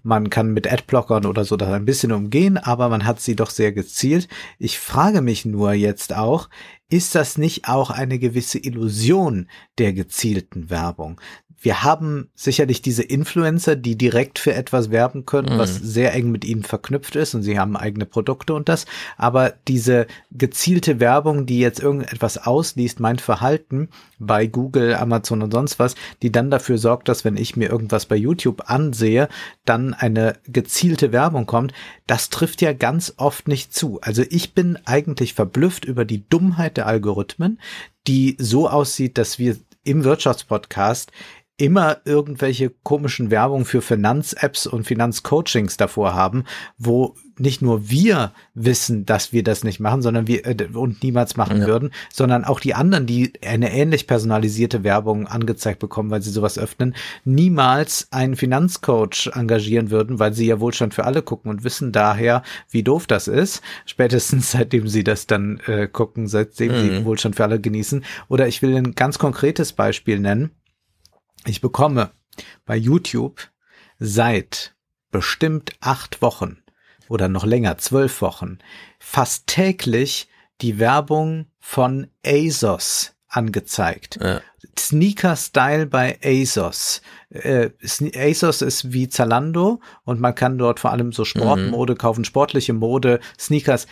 Man 0.02 0.28
kann 0.28 0.57
mit 0.58 0.72
Adblockern 0.72 1.24
oder 1.24 1.44
so 1.44 1.56
das 1.56 1.68
ein 1.68 1.84
bisschen 1.84 2.10
umgehen, 2.10 2.58
aber 2.58 2.88
man 2.88 3.04
hat 3.04 3.20
sie 3.20 3.36
doch 3.36 3.50
sehr 3.50 3.70
gezielt. 3.70 4.26
Ich 4.58 4.80
frage 4.80 5.22
mich 5.22 5.44
nur 5.44 5.72
jetzt 5.72 6.16
auch, 6.16 6.48
ist 6.90 7.14
das 7.14 7.38
nicht 7.38 7.68
auch 7.68 7.90
eine 7.90 8.18
gewisse 8.18 8.58
Illusion 8.58 9.48
der 9.78 9.92
gezielten 9.92 10.68
Werbung? 10.68 11.20
Wir 11.60 11.82
haben 11.82 12.28
sicherlich 12.34 12.82
diese 12.82 13.02
Influencer, 13.02 13.74
die 13.74 13.96
direkt 13.96 14.38
für 14.38 14.54
etwas 14.54 14.90
werben 14.90 15.26
können, 15.26 15.54
Mhm. 15.54 15.58
was 15.58 15.74
sehr 15.74 16.14
eng 16.14 16.30
mit 16.30 16.44
ihnen 16.44 16.62
verknüpft 16.62 17.16
ist 17.16 17.34
und 17.34 17.42
sie 17.42 17.58
haben 17.58 17.76
eigene 17.76 18.06
Produkte 18.06 18.54
und 18.54 18.68
das. 18.68 18.86
Aber 19.16 19.54
diese 19.66 20.06
gezielte 20.30 21.00
Werbung, 21.00 21.46
die 21.46 21.58
jetzt 21.58 21.80
irgendetwas 21.80 22.38
ausliest, 22.38 23.00
mein 23.00 23.18
Verhalten 23.18 23.88
bei 24.20 24.46
Google, 24.46 24.94
Amazon 24.94 25.42
und 25.42 25.52
sonst 25.52 25.78
was, 25.78 25.96
die 26.22 26.30
dann 26.30 26.50
dafür 26.50 26.78
sorgt, 26.78 27.08
dass 27.08 27.24
wenn 27.24 27.36
ich 27.36 27.56
mir 27.56 27.70
irgendwas 27.70 28.06
bei 28.06 28.16
YouTube 28.16 28.70
ansehe, 28.70 29.28
dann 29.64 29.94
eine 29.94 30.34
gezielte 30.44 31.12
Werbung 31.12 31.46
kommt, 31.46 31.72
das 32.06 32.30
trifft 32.30 32.62
ja 32.62 32.72
ganz 32.72 33.14
oft 33.16 33.48
nicht 33.48 33.74
zu. 33.74 34.00
Also 34.00 34.22
ich 34.30 34.54
bin 34.54 34.78
eigentlich 34.84 35.34
verblüfft 35.34 35.84
über 35.84 36.04
die 36.04 36.28
Dummheit 36.28 36.76
der 36.76 36.86
Algorithmen, 36.86 37.58
die 38.06 38.36
so 38.38 38.68
aussieht, 38.68 39.18
dass 39.18 39.38
wir 39.38 39.56
im 39.84 40.04
Wirtschaftspodcast 40.04 41.12
immer 41.58 41.98
irgendwelche 42.04 42.70
komischen 42.82 43.30
Werbung 43.30 43.64
für 43.64 43.82
Finanz-Apps 43.82 44.66
und 44.66 44.84
Finanzcoachings 44.84 45.76
davor 45.76 46.14
haben, 46.14 46.44
wo 46.78 47.14
nicht 47.38 47.62
nur 47.62 47.88
wir 47.88 48.32
wissen, 48.54 49.06
dass 49.06 49.32
wir 49.32 49.44
das 49.44 49.62
nicht 49.62 49.78
machen, 49.78 50.02
sondern 50.02 50.26
wir 50.26 50.44
äh, 50.46 50.56
und 50.72 51.02
niemals 51.02 51.36
machen 51.36 51.66
würden, 51.66 51.90
sondern 52.12 52.44
auch 52.44 52.58
die 52.58 52.74
anderen, 52.74 53.06
die 53.06 53.32
eine 53.46 53.72
ähnlich 53.72 54.06
personalisierte 54.06 54.82
Werbung 54.82 55.26
angezeigt 55.26 55.78
bekommen, 55.78 56.10
weil 56.10 56.22
sie 56.22 56.30
sowas 56.30 56.58
öffnen, 56.58 56.94
niemals 57.24 58.08
einen 58.10 58.34
Finanzcoach 58.34 59.30
engagieren 59.34 59.90
würden, 59.90 60.18
weil 60.18 60.32
sie 60.32 60.46
ja 60.46 60.58
Wohlstand 60.58 60.94
für 60.94 61.04
alle 61.04 61.22
gucken 61.22 61.50
und 61.50 61.64
wissen 61.64 61.92
daher, 61.92 62.42
wie 62.70 62.82
doof 62.82 63.06
das 63.06 63.28
ist, 63.28 63.62
spätestens 63.86 64.50
seitdem 64.52 64.88
sie 64.88 65.04
das 65.04 65.26
dann 65.26 65.60
äh, 65.66 65.86
gucken, 65.86 66.26
seitdem 66.26 66.74
sie 66.74 66.88
Mhm. 66.88 67.04
Wohlstand 67.04 67.36
für 67.36 67.44
alle 67.44 67.60
genießen. 67.60 68.04
Oder 68.28 68.48
ich 68.48 68.62
will 68.62 68.74
ein 68.74 68.94
ganz 68.94 69.18
konkretes 69.18 69.72
Beispiel 69.72 70.18
nennen. 70.18 70.50
Ich 71.46 71.60
bekomme 71.60 72.10
bei 72.66 72.76
YouTube 72.76 73.40
seit 73.98 74.74
bestimmt 75.10 75.72
acht 75.80 76.22
Wochen 76.22 76.58
oder 77.08 77.28
noch 77.28 77.44
länger, 77.44 77.78
zwölf 77.78 78.20
Wochen, 78.20 78.58
fast 78.98 79.46
täglich 79.46 80.28
die 80.60 80.78
Werbung 80.78 81.46
von 81.58 82.08
ASOS 82.24 83.14
angezeigt. 83.28 84.18
Sneaker-Style 84.78 85.86
bei 85.86 86.18
ASOS. 86.24 87.02
Äh, 87.30 87.70
ASOS 88.14 88.62
ist 88.62 88.92
wie 88.92 89.08
Zalando 89.08 89.80
und 90.04 90.20
man 90.20 90.34
kann 90.34 90.58
dort 90.58 90.80
vor 90.80 90.92
allem 90.92 91.12
so 91.12 91.24
Sportmode 91.24 91.94
kaufen, 91.94 92.24
sportliche 92.24 92.72
Mode, 92.72 93.20
Sneakers. 93.38 93.86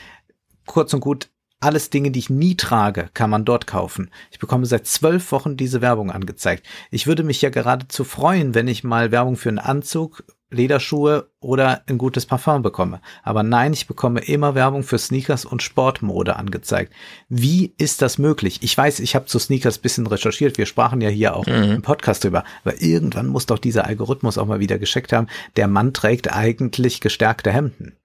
Kurz 0.66 0.92
und 0.94 1.00
gut, 1.00 1.28
alles 1.60 1.90
Dinge, 1.90 2.10
die 2.10 2.18
ich 2.18 2.30
nie 2.30 2.54
trage, 2.56 3.08
kann 3.14 3.30
man 3.30 3.44
dort 3.44 3.66
kaufen. 3.66 4.10
Ich 4.30 4.38
bekomme 4.38 4.66
seit 4.66 4.86
zwölf 4.86 5.32
Wochen 5.32 5.56
diese 5.56 5.80
Werbung 5.80 6.10
angezeigt. 6.10 6.66
Ich 6.90 7.06
würde 7.06 7.22
mich 7.22 7.40
ja 7.42 7.50
geradezu 7.50 8.04
freuen, 8.04 8.54
wenn 8.54 8.68
ich 8.68 8.84
mal 8.84 9.10
Werbung 9.10 9.36
für 9.36 9.48
einen 9.48 9.58
Anzug, 9.58 10.22
Lederschuhe 10.50 11.28
oder 11.40 11.82
ein 11.88 11.98
gutes 11.98 12.26
Parfum 12.26 12.62
bekomme. 12.62 13.00
Aber 13.24 13.42
nein, 13.42 13.72
ich 13.72 13.86
bekomme 13.86 14.20
immer 14.20 14.54
Werbung 14.54 14.84
für 14.84 14.98
Sneakers 14.98 15.44
und 15.44 15.62
Sportmode 15.62 16.36
angezeigt. 16.36 16.92
Wie 17.28 17.74
ist 17.78 18.00
das 18.00 18.18
möglich? 18.18 18.60
Ich 18.62 18.76
weiß, 18.76 19.00
ich 19.00 19.16
habe 19.16 19.26
zu 19.26 19.38
Sneakers 19.38 19.78
bisschen 19.78 20.06
recherchiert. 20.06 20.56
Wir 20.56 20.66
sprachen 20.66 21.00
ja 21.00 21.08
hier 21.08 21.34
auch 21.34 21.46
im 21.46 21.82
Podcast 21.82 22.22
drüber. 22.22 22.44
Aber 22.64 22.80
irgendwann 22.80 23.26
muss 23.26 23.46
doch 23.46 23.58
dieser 23.58 23.86
Algorithmus 23.86 24.38
auch 24.38 24.46
mal 24.46 24.60
wieder 24.60 24.78
gescheckt 24.78 25.12
haben. 25.12 25.26
Der 25.56 25.66
Mann 25.66 25.92
trägt 25.92 26.32
eigentlich 26.32 27.00
gestärkte 27.00 27.50
Hemden. 27.50 27.96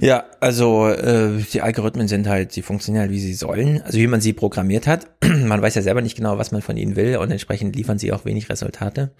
Ja, 0.00 0.24
also 0.40 0.88
äh, 0.88 1.42
die 1.52 1.62
Algorithmen 1.62 2.08
sind 2.08 2.28
halt, 2.28 2.52
sie 2.52 2.62
funktionieren 2.62 3.02
halt, 3.02 3.10
wie 3.10 3.20
sie 3.20 3.34
sollen, 3.34 3.82
also 3.82 3.98
wie 3.98 4.06
man 4.06 4.20
sie 4.20 4.32
programmiert 4.32 4.86
hat. 4.86 5.06
man 5.24 5.62
weiß 5.62 5.74
ja 5.74 5.82
selber 5.82 6.02
nicht 6.02 6.16
genau, 6.16 6.38
was 6.38 6.52
man 6.52 6.62
von 6.62 6.76
ihnen 6.76 6.96
will 6.96 7.16
und 7.16 7.30
entsprechend 7.30 7.76
liefern 7.76 7.98
sie 7.98 8.12
auch 8.12 8.24
wenig 8.24 8.48
Resultate. 8.50 9.12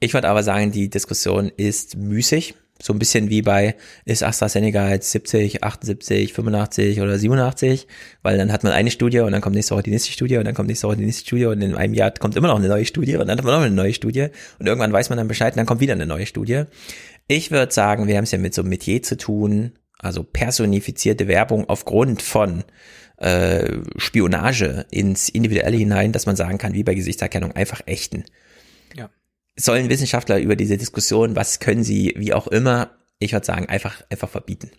Ich 0.00 0.14
würde 0.14 0.28
aber 0.28 0.42
sagen, 0.42 0.72
die 0.72 0.88
Diskussion 0.90 1.50
ist 1.56 1.96
müßig. 1.96 2.54
So 2.82 2.92
ein 2.92 2.98
bisschen 2.98 3.30
wie 3.30 3.40
bei, 3.40 3.76
ist 4.04 4.24
AstraZeneca 4.24 4.90
jetzt 4.90 5.12
70, 5.12 5.62
78, 5.62 6.32
85 6.32 7.00
oder 7.00 7.16
87, 7.16 7.86
weil 8.22 8.36
dann 8.36 8.52
hat 8.52 8.64
man 8.64 8.72
eine 8.72 8.90
Studie 8.90 9.20
und 9.20 9.30
dann 9.30 9.40
kommt 9.40 9.54
nächste 9.54 9.76
Woche 9.76 9.84
die 9.84 9.90
nächste 9.90 10.10
Studie 10.10 10.38
und 10.38 10.44
dann 10.44 10.54
kommt 10.54 10.68
nächste 10.68 10.88
Woche 10.88 10.96
die 10.96 11.04
nächste 11.04 11.24
Studie 11.24 11.46
und 11.46 11.62
in 11.62 11.76
einem 11.76 11.94
Jahr 11.94 12.10
kommt 12.10 12.34
immer 12.36 12.48
noch 12.48 12.58
eine 12.58 12.66
neue 12.66 12.84
Studie 12.84 13.16
und 13.16 13.28
dann 13.28 13.38
hat 13.38 13.44
man 13.44 13.54
noch 13.54 13.64
eine 13.64 13.74
neue 13.74 13.94
Studie 13.94 14.26
und 14.58 14.66
irgendwann 14.66 14.92
weiß 14.92 15.08
man 15.08 15.18
dann 15.18 15.28
Bescheid 15.28 15.52
und 15.52 15.58
dann 15.58 15.66
kommt 15.66 15.80
wieder 15.80 15.92
eine 15.92 16.04
neue 16.04 16.26
Studie. 16.26 16.64
Ich 17.26 17.50
würde 17.50 17.72
sagen, 17.72 18.06
wir 18.06 18.16
haben 18.16 18.24
es 18.24 18.32
ja 18.32 18.38
mit 18.38 18.54
so 18.54 18.62
einem 18.62 18.70
Metier 18.70 19.02
zu 19.02 19.16
tun, 19.16 19.72
also 19.98 20.22
personifizierte 20.22 21.28
Werbung 21.28 21.68
aufgrund 21.68 22.20
von 22.22 22.64
äh, 23.16 23.78
Spionage 23.96 24.86
ins 24.90 25.28
Individuelle 25.28 25.76
hinein, 25.76 26.12
dass 26.12 26.26
man 26.26 26.36
sagen 26.36 26.58
kann, 26.58 26.74
wie 26.74 26.84
bei 26.84 26.94
Gesichtserkennung, 26.94 27.52
einfach 27.52 27.80
echten. 27.86 28.24
Ja. 28.94 29.08
Sollen 29.56 29.88
Wissenschaftler 29.88 30.38
über 30.38 30.56
diese 30.56 30.76
Diskussion, 30.76 31.36
was 31.36 31.60
können 31.60 31.84
sie, 31.84 32.12
wie 32.16 32.34
auch 32.34 32.48
immer, 32.48 32.90
ich 33.18 33.32
würde 33.32 33.46
sagen, 33.46 33.66
einfach, 33.66 34.02
einfach 34.10 34.28
verbieten. 34.28 34.70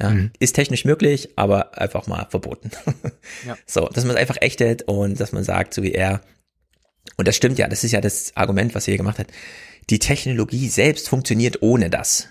Ja, 0.00 0.10
Mhm. 0.10 0.32
ist 0.40 0.54
technisch 0.54 0.84
möglich, 0.84 1.30
aber 1.36 1.78
einfach 1.78 2.06
mal 2.06 2.26
verboten. 2.30 2.70
Ja. 3.46 3.56
So, 3.66 3.88
dass 3.88 4.04
man 4.04 4.16
es 4.16 4.20
einfach 4.20 4.38
ächtet 4.40 4.82
und 4.82 5.20
dass 5.20 5.32
man 5.32 5.44
sagt, 5.44 5.74
so 5.74 5.82
wie 5.82 5.92
er, 5.92 6.20
und 7.16 7.28
das 7.28 7.36
stimmt 7.36 7.58
ja, 7.58 7.68
das 7.68 7.84
ist 7.84 7.92
ja 7.92 8.00
das 8.00 8.36
Argument, 8.36 8.74
was 8.74 8.88
er 8.88 8.92
hier 8.92 8.98
gemacht 8.98 9.18
hat. 9.18 9.28
Die 9.90 9.98
Technologie 9.98 10.68
selbst 10.68 11.08
funktioniert 11.08 11.62
ohne 11.62 11.90
das. 11.90 12.28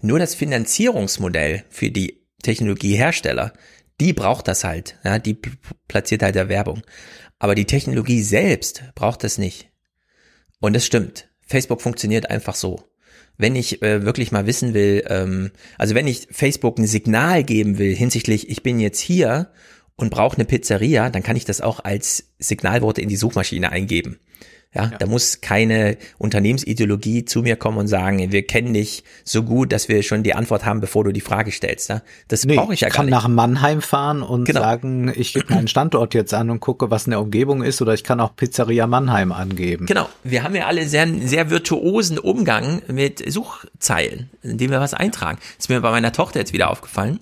Nur 0.00 0.18
das 0.18 0.34
Finanzierungsmodell 0.34 1.64
für 1.68 1.90
die 1.90 2.26
Technologiehersteller, 2.42 3.52
die 4.00 4.12
braucht 4.12 4.48
das 4.48 4.64
halt. 4.64 4.96
Ja, 5.04 5.18
die 5.18 5.34
pl- 5.34 5.56
platziert 5.88 6.22
halt 6.22 6.36
der 6.36 6.48
Werbung. 6.48 6.82
Aber 7.38 7.54
die 7.54 7.66
Technologie 7.66 8.22
selbst 8.22 8.82
braucht 8.94 9.24
das 9.24 9.38
nicht. 9.38 9.70
Und 10.60 10.74
das 10.74 10.86
stimmt. 10.86 11.28
Facebook 11.46 11.82
funktioniert 11.82 12.30
einfach 12.30 12.54
so. 12.54 12.84
Wenn 13.36 13.54
ich 13.54 13.82
äh, 13.82 14.04
wirklich 14.04 14.32
mal 14.32 14.46
wissen 14.46 14.74
will, 14.74 15.04
ähm, 15.08 15.52
also 15.76 15.94
wenn 15.94 16.06
ich 16.06 16.28
Facebook 16.30 16.78
ein 16.78 16.86
Signal 16.86 17.44
geben 17.44 17.78
will 17.78 17.94
hinsichtlich, 17.94 18.48
ich 18.48 18.62
bin 18.62 18.80
jetzt 18.80 19.00
hier 19.00 19.52
und 19.96 20.10
brauche 20.10 20.36
eine 20.36 20.44
Pizzeria, 20.44 21.10
dann 21.10 21.22
kann 21.22 21.36
ich 21.36 21.44
das 21.44 21.60
auch 21.60 21.80
als 21.84 22.32
Signalworte 22.38 23.00
in 23.00 23.08
die 23.08 23.16
Suchmaschine 23.16 23.70
eingeben. 23.70 24.18
Ja, 24.74 24.88
da 24.98 25.06
muss 25.06 25.40
keine 25.40 25.96
Unternehmensideologie 26.18 27.24
zu 27.24 27.40
mir 27.40 27.56
kommen 27.56 27.78
und 27.78 27.88
sagen, 27.88 28.32
wir 28.32 28.46
kennen 28.46 28.74
dich 28.74 29.02
so 29.24 29.42
gut, 29.42 29.72
dass 29.72 29.88
wir 29.88 30.02
schon 30.02 30.22
die 30.22 30.34
Antwort 30.34 30.66
haben, 30.66 30.80
bevor 30.80 31.04
du 31.04 31.12
die 31.12 31.22
Frage 31.22 31.50
stellst. 31.52 31.88
Ja? 31.88 32.02
Das 32.28 32.44
Nee, 32.44 32.56
brauche 32.56 32.74
ich 32.74 32.80
ja 32.82 32.88
gar 32.88 32.96
kann 32.96 33.06
nicht. 33.06 33.12
nach 33.14 33.28
Mannheim 33.28 33.80
fahren 33.80 34.22
und 34.22 34.44
Genau. 34.44 34.60
sagen, 34.60 35.10
ich 35.16 35.32
gebe 35.32 35.54
meinen 35.54 35.68
Standort 35.68 36.12
jetzt 36.12 36.34
an 36.34 36.50
und 36.50 36.60
gucke, 36.60 36.90
was 36.90 37.06
in 37.06 37.12
der 37.12 37.20
Umgebung 37.20 37.62
ist, 37.62 37.80
oder 37.80 37.94
ich 37.94 38.04
kann 38.04 38.20
auch 38.20 38.36
Pizzeria 38.36 38.86
Mannheim 38.86 39.32
angeben. 39.32 39.86
Genau, 39.86 40.06
wir 40.22 40.42
haben 40.42 40.54
ja 40.54 40.66
alle 40.66 40.86
sehr, 40.86 41.08
sehr 41.22 41.48
virtuosen 41.48 42.18
Umgang 42.18 42.82
mit 42.88 43.24
Suchzeilen, 43.32 44.28
indem 44.42 44.70
wir 44.70 44.80
was 44.80 44.92
eintragen. 44.92 45.38
ist 45.58 45.70
mir 45.70 45.80
bei 45.80 45.90
meiner 45.90 46.12
Tochter 46.12 46.40
jetzt 46.40 46.52
wieder 46.52 46.70
aufgefallen. 46.70 47.20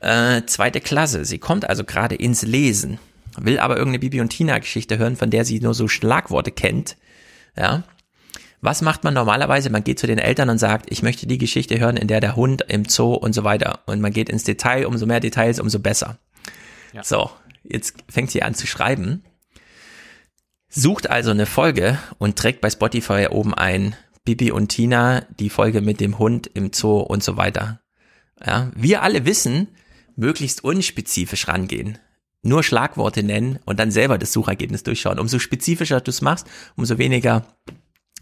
Äh, 0.00 0.42
zweite 0.46 0.80
Klasse, 0.80 1.24
sie 1.24 1.38
kommt 1.38 1.68
also 1.68 1.84
gerade 1.84 2.14
ins 2.14 2.42
Lesen, 2.42 2.98
will 3.44 3.58
aber 3.58 3.76
irgendeine 3.76 4.00
Bibi 4.00 4.20
und 4.20 4.30
Tina 4.30 4.58
Geschichte 4.58 4.98
hören, 4.98 5.16
von 5.16 5.30
der 5.30 5.44
sie 5.44 5.60
nur 5.60 5.74
so 5.74 5.88
Schlagworte 5.88 6.50
kennt. 6.50 6.96
Ja. 7.56 7.84
Was 8.60 8.82
macht 8.82 9.04
man 9.04 9.14
normalerweise? 9.14 9.70
Man 9.70 9.84
geht 9.84 9.98
zu 9.98 10.06
den 10.06 10.18
Eltern 10.18 10.50
und 10.50 10.58
sagt, 10.58 10.90
ich 10.90 11.02
möchte 11.02 11.26
die 11.26 11.38
Geschichte 11.38 11.78
hören, 11.78 11.96
in 11.96 12.08
der 12.08 12.20
der 12.20 12.34
Hund 12.34 12.64
im 12.68 12.84
Zoo 12.86 13.14
und 13.14 13.32
so 13.32 13.44
weiter. 13.44 13.80
Und 13.86 14.00
man 14.00 14.12
geht 14.12 14.28
ins 14.28 14.44
Detail, 14.44 14.86
umso 14.86 15.06
mehr 15.06 15.20
Details, 15.20 15.60
umso 15.60 15.78
besser. 15.78 16.18
Ja. 16.92 17.04
So, 17.04 17.30
jetzt 17.62 17.94
fängt 18.08 18.30
sie 18.30 18.42
an 18.42 18.54
zu 18.54 18.66
schreiben. 18.66 19.22
Sucht 20.68 21.08
also 21.08 21.30
eine 21.30 21.46
Folge 21.46 21.98
und 22.18 22.36
trägt 22.36 22.60
bei 22.60 22.70
Spotify 22.70 23.28
oben 23.30 23.54
ein 23.54 23.94
Bibi 24.24 24.50
und 24.50 24.68
Tina, 24.68 25.22
die 25.38 25.50
Folge 25.50 25.80
mit 25.80 26.00
dem 26.00 26.18
Hund 26.18 26.50
im 26.52 26.72
Zoo 26.72 26.98
und 26.98 27.22
so 27.22 27.36
weiter. 27.36 27.80
Ja, 28.44 28.70
wir 28.74 29.02
alle 29.02 29.24
wissen, 29.24 29.68
möglichst 30.16 30.64
unspezifisch 30.64 31.48
rangehen. 31.48 31.98
Nur 32.42 32.62
Schlagworte 32.62 33.22
nennen 33.22 33.58
und 33.64 33.78
dann 33.78 33.90
selber 33.90 34.16
das 34.16 34.32
Suchergebnis 34.32 34.84
durchschauen. 34.84 35.18
Umso 35.18 35.38
spezifischer 35.38 36.00
du 36.00 36.10
es 36.10 36.22
machst, 36.22 36.46
umso 36.76 36.98
weniger 36.98 37.44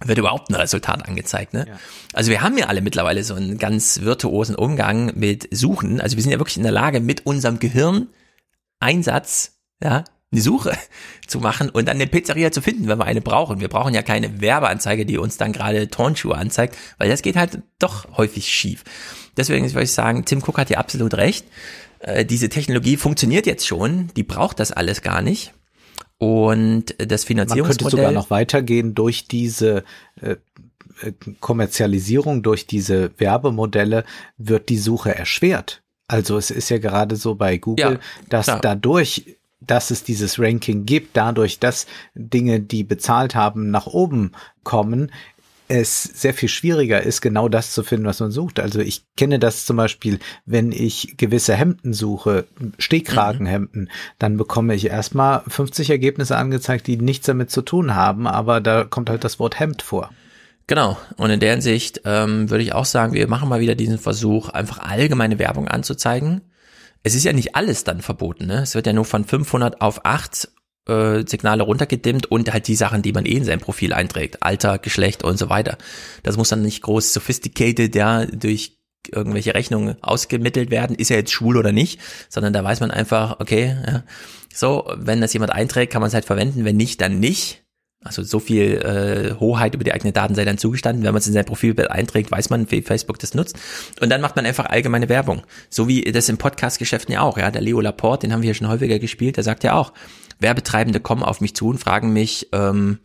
wird 0.04 0.18
überhaupt 0.18 0.50
ein 0.50 0.54
Resultat 0.54 1.06
angezeigt. 1.06 1.54
Ne? 1.54 1.66
Ja. 1.68 1.78
Also 2.12 2.30
wir 2.30 2.42
haben 2.42 2.58
ja 2.58 2.66
alle 2.66 2.82
mittlerweile 2.82 3.24
so 3.24 3.34
einen 3.34 3.58
ganz 3.58 4.02
virtuosen 4.02 4.54
Umgang 4.54 5.12
mit 5.14 5.48
Suchen. 5.54 6.00
Also 6.00 6.16
wir 6.16 6.22
sind 6.22 6.32
ja 6.32 6.38
wirklich 6.38 6.58
in 6.58 6.62
der 6.62 6.72
Lage, 6.72 7.00
mit 7.00 7.24
unserem 7.24 7.58
Gehirn 7.58 8.08
Einsatz, 8.78 9.58
ja, 9.82 10.04
eine 10.32 10.40
Suche 10.40 10.76
zu 11.26 11.40
machen 11.40 11.70
und 11.70 11.88
dann 11.88 11.96
eine 11.96 12.06
Pizzeria 12.06 12.52
zu 12.52 12.60
finden, 12.60 12.88
wenn 12.88 12.98
wir 12.98 13.04
eine 13.04 13.22
brauchen. 13.22 13.60
Wir 13.60 13.68
brauchen 13.68 13.94
ja 13.94 14.02
keine 14.02 14.40
Werbeanzeige, 14.40 15.06
die 15.06 15.18
uns 15.18 15.38
dann 15.38 15.52
gerade 15.52 15.88
Turnschuhe 15.88 16.36
anzeigt, 16.36 16.76
weil 16.98 17.08
das 17.08 17.22
geht 17.22 17.36
halt 17.36 17.62
doch 17.78 18.16
häufig 18.16 18.48
schief. 18.48 18.84
Deswegen 19.36 19.66
würde 19.70 19.84
ich 19.84 19.92
sagen, 19.92 20.24
Tim 20.24 20.42
Cook 20.42 20.58
hat 20.58 20.70
ja 20.70 20.78
absolut 20.78 21.14
recht. 21.14 21.46
Äh, 22.00 22.24
diese 22.24 22.48
Technologie 22.48 22.96
funktioniert 22.96 23.46
jetzt 23.46 23.66
schon, 23.66 24.08
die 24.16 24.22
braucht 24.22 24.60
das 24.60 24.72
alles 24.72 25.02
gar 25.02 25.22
nicht. 25.22 25.52
Und 26.18 26.94
das 26.98 27.24
Finanzierungsmodell. 27.24 27.62
Man 27.62 27.78
könnte 27.78 27.96
sogar 27.96 28.12
noch 28.12 28.30
weitergehen 28.30 28.94
durch 28.94 29.28
diese 29.28 29.84
äh, 30.20 30.36
äh, 31.02 31.12
Kommerzialisierung, 31.40 32.42
durch 32.42 32.66
diese 32.66 33.10
Werbemodelle 33.18 34.04
wird 34.38 34.68
die 34.68 34.78
Suche 34.78 35.14
erschwert. 35.14 35.82
Also 36.08 36.38
es 36.38 36.50
ist 36.50 36.68
ja 36.68 36.78
gerade 36.78 37.16
so 37.16 37.34
bei 37.34 37.58
Google, 37.58 37.94
ja, 37.94 37.98
dass 38.28 38.46
klar. 38.46 38.60
dadurch, 38.62 39.36
dass 39.60 39.90
es 39.90 40.04
dieses 40.04 40.38
Ranking 40.38 40.86
gibt, 40.86 41.16
dadurch, 41.16 41.58
dass 41.58 41.86
Dinge, 42.14 42.60
die 42.60 42.84
bezahlt 42.84 43.34
haben, 43.34 43.70
nach 43.70 43.86
oben 43.86 44.32
kommen, 44.62 45.10
es 45.68 46.02
sehr 46.02 46.34
viel 46.34 46.48
schwieriger 46.48 47.02
ist, 47.02 47.20
genau 47.20 47.48
das 47.48 47.72
zu 47.72 47.82
finden, 47.82 48.06
was 48.06 48.20
man 48.20 48.30
sucht. 48.30 48.60
Also 48.60 48.80
ich 48.80 49.04
kenne 49.16 49.38
das 49.38 49.66
zum 49.66 49.76
Beispiel, 49.76 50.18
wenn 50.44 50.72
ich 50.72 51.16
gewisse 51.16 51.54
Hemden 51.54 51.92
suche, 51.92 52.46
Stehkragenhemden, 52.78 53.82
mhm. 53.82 53.88
dann 54.18 54.36
bekomme 54.36 54.74
ich 54.74 54.86
erstmal 54.86 55.42
50 55.48 55.90
Ergebnisse 55.90 56.36
angezeigt, 56.36 56.86
die 56.86 56.96
nichts 56.96 57.26
damit 57.26 57.50
zu 57.50 57.62
tun 57.62 57.94
haben, 57.94 58.26
aber 58.26 58.60
da 58.60 58.84
kommt 58.84 59.10
halt 59.10 59.24
das 59.24 59.38
Wort 59.38 59.58
Hemd 59.58 59.82
vor. 59.82 60.10
Genau. 60.66 60.98
Und 61.16 61.30
in 61.30 61.40
der 61.40 61.52
Hinsicht 61.52 62.02
ähm, 62.04 62.50
würde 62.50 62.64
ich 62.64 62.72
auch 62.72 62.84
sagen, 62.84 63.12
wir 63.12 63.28
machen 63.28 63.48
mal 63.48 63.60
wieder 63.60 63.76
diesen 63.76 63.98
Versuch, 63.98 64.48
einfach 64.48 64.78
allgemeine 64.78 65.38
Werbung 65.38 65.68
anzuzeigen. 65.68 66.40
Es 67.02 67.14
ist 67.14 67.24
ja 67.24 67.32
nicht 67.32 67.54
alles 67.54 67.84
dann 67.84 68.02
verboten. 68.02 68.46
Ne? 68.46 68.62
Es 68.62 68.74
wird 68.74 68.86
ja 68.86 68.92
nur 68.92 69.04
von 69.04 69.24
500 69.24 69.80
auf 69.80 70.04
8 70.04 70.48
äh, 70.86 71.24
Signale 71.26 71.62
runtergedimmt 71.62 72.26
und 72.26 72.52
halt 72.52 72.68
die 72.68 72.76
Sachen, 72.76 73.02
die 73.02 73.12
man 73.12 73.26
eh 73.26 73.36
in 73.36 73.44
sein 73.44 73.60
Profil 73.60 73.92
einträgt. 73.92 74.42
Alter, 74.42 74.78
Geschlecht 74.78 75.24
und 75.24 75.38
so 75.38 75.48
weiter. 75.48 75.78
Das 76.22 76.36
muss 76.36 76.48
dann 76.48 76.62
nicht 76.62 76.82
groß 76.82 77.12
sophisticated, 77.12 77.94
ja, 77.94 78.26
durch 78.26 78.76
irgendwelche 79.12 79.54
Rechnungen 79.54 80.02
ausgemittelt 80.02 80.70
werden, 80.70 80.96
ist 80.96 81.10
er 81.10 81.18
jetzt 81.18 81.32
schwul 81.32 81.56
oder 81.56 81.72
nicht, 81.72 82.00
sondern 82.28 82.52
da 82.52 82.64
weiß 82.64 82.80
man 82.80 82.90
einfach, 82.90 83.38
okay, 83.40 83.76
ja, 83.86 84.02
so, 84.52 84.90
wenn 84.96 85.20
das 85.20 85.32
jemand 85.32 85.52
einträgt, 85.52 85.92
kann 85.92 86.00
man 86.00 86.08
es 86.08 86.14
halt 86.14 86.24
verwenden, 86.24 86.64
wenn 86.64 86.76
nicht, 86.76 87.00
dann 87.00 87.20
nicht. 87.20 87.62
Also 88.02 88.22
so 88.22 88.38
viel 88.38 88.76
äh, 88.76 89.34
Hoheit 89.40 89.74
über 89.74 89.82
die 89.82 89.92
eigene 89.92 90.12
Daten 90.12 90.34
sei 90.34 90.44
dann 90.44 90.58
zugestanden. 90.58 91.02
Wenn 91.02 91.12
man 91.12 91.18
es 91.18 91.26
in 91.26 91.32
sein 91.32 91.44
Profilbild 91.44 91.90
einträgt, 91.90 92.30
weiß 92.30 92.50
man, 92.50 92.70
wie 92.70 92.80
Facebook 92.80 93.18
das 93.18 93.34
nutzt. 93.34 93.58
Und 94.00 94.10
dann 94.10 94.20
macht 94.20 94.36
man 94.36 94.46
einfach 94.46 94.66
allgemeine 94.66 95.08
Werbung. 95.08 95.42
So 95.70 95.88
wie 95.88 96.02
das 96.02 96.28
im 96.28 96.38
Podcast-Geschäften 96.38 97.12
ja 97.12 97.22
auch. 97.22 97.36
Ja, 97.36 97.50
der 97.50 97.62
Leo 97.62 97.80
Laporte, 97.80 98.26
den 98.26 98.32
haben 98.32 98.42
wir 98.42 98.46
hier 98.46 98.54
schon 98.54 98.68
häufiger 98.68 99.00
gespielt, 99.00 99.36
der 99.36 99.44
sagt 99.44 99.64
ja 99.64 99.74
auch, 99.74 99.92
Werbetreibende 100.38 101.00
kommen 101.00 101.22
auf 101.22 101.40
mich 101.40 101.54
zu 101.54 101.68
und 101.68 101.78
fragen 101.78 102.12
mich, 102.12 102.48
ähm, 102.52 102.98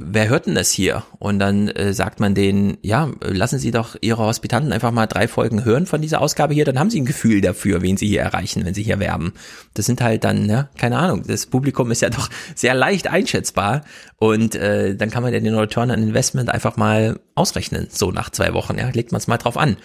wer 0.00 0.28
hört 0.28 0.46
denn 0.46 0.54
das 0.54 0.70
hier? 0.70 1.02
Und 1.18 1.38
dann 1.38 1.68
äh, 1.68 1.92
sagt 1.92 2.20
man 2.20 2.34
denen, 2.34 2.78
ja, 2.82 3.10
lassen 3.20 3.58
Sie 3.58 3.70
doch 3.70 3.96
Ihre 4.00 4.22
Hospitanten 4.22 4.72
einfach 4.72 4.92
mal 4.92 5.06
drei 5.06 5.28
Folgen 5.28 5.64
hören 5.64 5.86
von 5.86 6.00
dieser 6.00 6.20
Ausgabe 6.20 6.54
hier, 6.54 6.64
dann 6.64 6.78
haben 6.78 6.90
Sie 6.90 7.00
ein 7.00 7.06
Gefühl 7.06 7.40
dafür, 7.40 7.82
wen 7.82 7.96
Sie 7.96 8.06
hier 8.06 8.22
erreichen, 8.22 8.64
wenn 8.64 8.74
Sie 8.74 8.82
hier 8.82 9.00
werben. 9.00 9.32
Das 9.74 9.86
sind 9.86 10.00
halt 10.00 10.24
dann, 10.24 10.48
ja, 10.48 10.68
keine 10.76 10.98
Ahnung, 10.98 11.24
das 11.26 11.46
Publikum 11.46 11.90
ist 11.90 12.02
ja 12.02 12.10
doch 12.10 12.28
sehr 12.54 12.74
leicht 12.74 13.08
einschätzbar 13.08 13.82
und 14.16 14.54
äh, 14.54 14.94
dann 14.94 15.10
kann 15.10 15.22
man 15.22 15.32
ja 15.32 15.40
den 15.40 15.54
Return 15.54 15.90
on 15.90 16.02
Investment 16.02 16.50
einfach 16.50 16.76
mal 16.76 17.20
ausrechnen, 17.34 17.88
so 17.90 18.10
nach 18.10 18.30
zwei 18.30 18.52
Wochen, 18.54 18.78
ja, 18.78 18.88
legt 18.90 19.12
man 19.12 19.20
es 19.20 19.26
mal 19.26 19.38
drauf 19.38 19.56
an. 19.56 19.76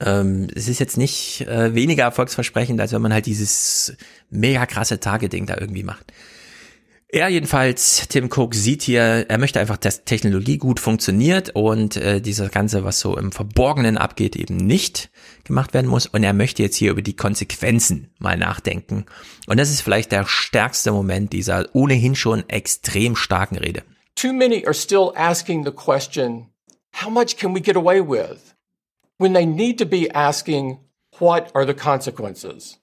Ähm, 0.00 0.48
es 0.54 0.68
ist 0.68 0.78
jetzt 0.78 0.96
nicht 0.96 1.42
äh, 1.42 1.74
weniger 1.74 2.04
erfolgsversprechend, 2.04 2.80
als 2.80 2.92
wenn 2.92 3.02
man 3.02 3.12
halt 3.12 3.26
dieses 3.26 3.96
mega 4.30 4.64
krasse 4.66 5.00
Targeting 5.00 5.46
da 5.46 5.56
irgendwie 5.58 5.82
macht. 5.82 6.12
Er 7.10 7.28
jedenfalls, 7.28 8.06
Tim 8.08 8.28
Cook, 8.30 8.54
sieht 8.54 8.82
hier, 8.82 9.00
er 9.00 9.38
möchte 9.38 9.58
einfach, 9.58 9.78
dass 9.78 10.04
Technologie 10.04 10.58
gut 10.58 10.78
funktioniert 10.78 11.50
und 11.54 11.96
äh, 11.96 12.20
dieses 12.20 12.50
Ganze, 12.50 12.84
was 12.84 13.00
so 13.00 13.16
im 13.16 13.32
Verborgenen 13.32 13.96
abgeht, 13.96 14.36
eben 14.36 14.58
nicht 14.58 15.08
gemacht 15.44 15.72
werden 15.72 15.86
muss. 15.86 16.04
Und 16.04 16.22
er 16.22 16.34
möchte 16.34 16.62
jetzt 16.62 16.76
hier 16.76 16.90
über 16.90 17.00
die 17.00 17.16
Konsequenzen 17.16 18.10
mal 18.18 18.36
nachdenken. 18.36 19.06
Und 19.46 19.58
das 19.58 19.70
ist 19.70 19.80
vielleicht 19.80 20.12
der 20.12 20.26
stärkste 20.26 20.92
Moment 20.92 21.32
dieser 21.32 21.66
ohnehin 21.72 22.14
schon 22.14 22.46
extrem 22.50 23.16
starken 23.16 23.56
Rede. 23.56 23.84
Too 24.14 24.34
many 24.34 24.66
are 24.66 24.74
still 24.74 25.12
asking 25.16 25.64
the 25.64 25.72
question, 25.72 26.48
how 27.02 27.08
much 27.08 27.38
can 27.38 27.54
we 27.54 27.62
get 27.62 27.76
away 27.76 28.02
with? 28.06 28.54
When 29.18 29.32
they 29.32 29.46
need 29.46 29.78
to 29.78 29.86
be 29.86 30.10
asking, 30.10 30.78
what 31.18 31.50
are 31.54 31.64
the 31.64 31.74
consequences? 31.74 32.78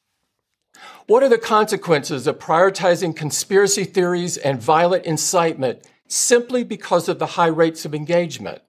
What 1.07 1.23
are 1.23 1.29
the 1.29 1.37
consequences 1.37 2.27
of 2.27 2.39
prioritizing 2.39 3.15
conspiracy 3.15 3.85
theories 3.85 4.35
and 4.35 4.61
violent 4.61 5.05
incitement 5.05 5.89
simply 6.07 6.63
because 6.63 7.07
of 7.07 7.19
the 7.19 7.25
high 7.25 7.47
rates 7.47 7.85
of 7.85 7.95
engagement? 7.95 8.61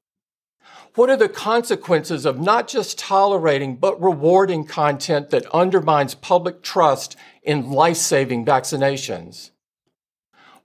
What 0.94 1.10
are 1.10 1.16
the 1.16 1.28
consequences 1.28 2.24
of 2.24 2.40
not 2.40 2.68
just 2.68 2.98
tolerating, 2.98 3.76
but 3.76 4.00
rewarding 4.00 4.64
content 4.64 5.30
that 5.30 5.44
undermines 5.52 6.14
public 6.14 6.62
trust 6.62 7.16
in 7.42 7.70
life 7.70 7.98
saving 7.98 8.46
vaccinations? 8.46 9.50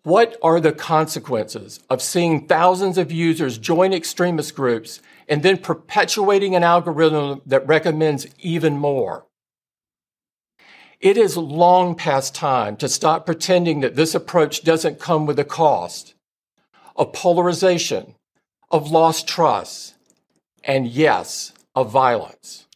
What 0.03 0.37
are 0.41 0.59
the 0.59 0.71
consequences 0.71 1.79
of 1.89 2.01
seeing 2.01 2.47
thousands 2.47 2.97
of 2.97 3.11
users 3.11 3.57
join 3.57 3.91
extremist 3.91 4.55
groups 4.55 5.01
and 5.27 5.43
then 5.43 5.57
perpetuating 5.57 6.55
an 6.55 6.63
algorithm 6.63 7.41
that 7.45 7.67
recommends 7.67 8.27
even 8.39 8.77
more? 8.77 9.25
It 10.99 11.17
is 11.17 11.35
long 11.35 11.95
past 11.95 12.35
time 12.35 12.77
to 12.77 12.87
stop 12.87 13.25
pretending 13.25 13.81
that 13.81 13.95
this 13.95 14.13
approach 14.13 14.63
doesn't 14.63 14.99
come 14.99 15.25
with 15.25 15.39
a 15.39 15.43
cost 15.43 16.13
of 16.95 17.11
polarization, 17.13 18.13
of 18.69 18.91
lost 18.91 19.27
trust, 19.27 19.95
and 20.63 20.85
yes, 20.85 21.53
of 21.75 21.91
violence. 21.91 22.67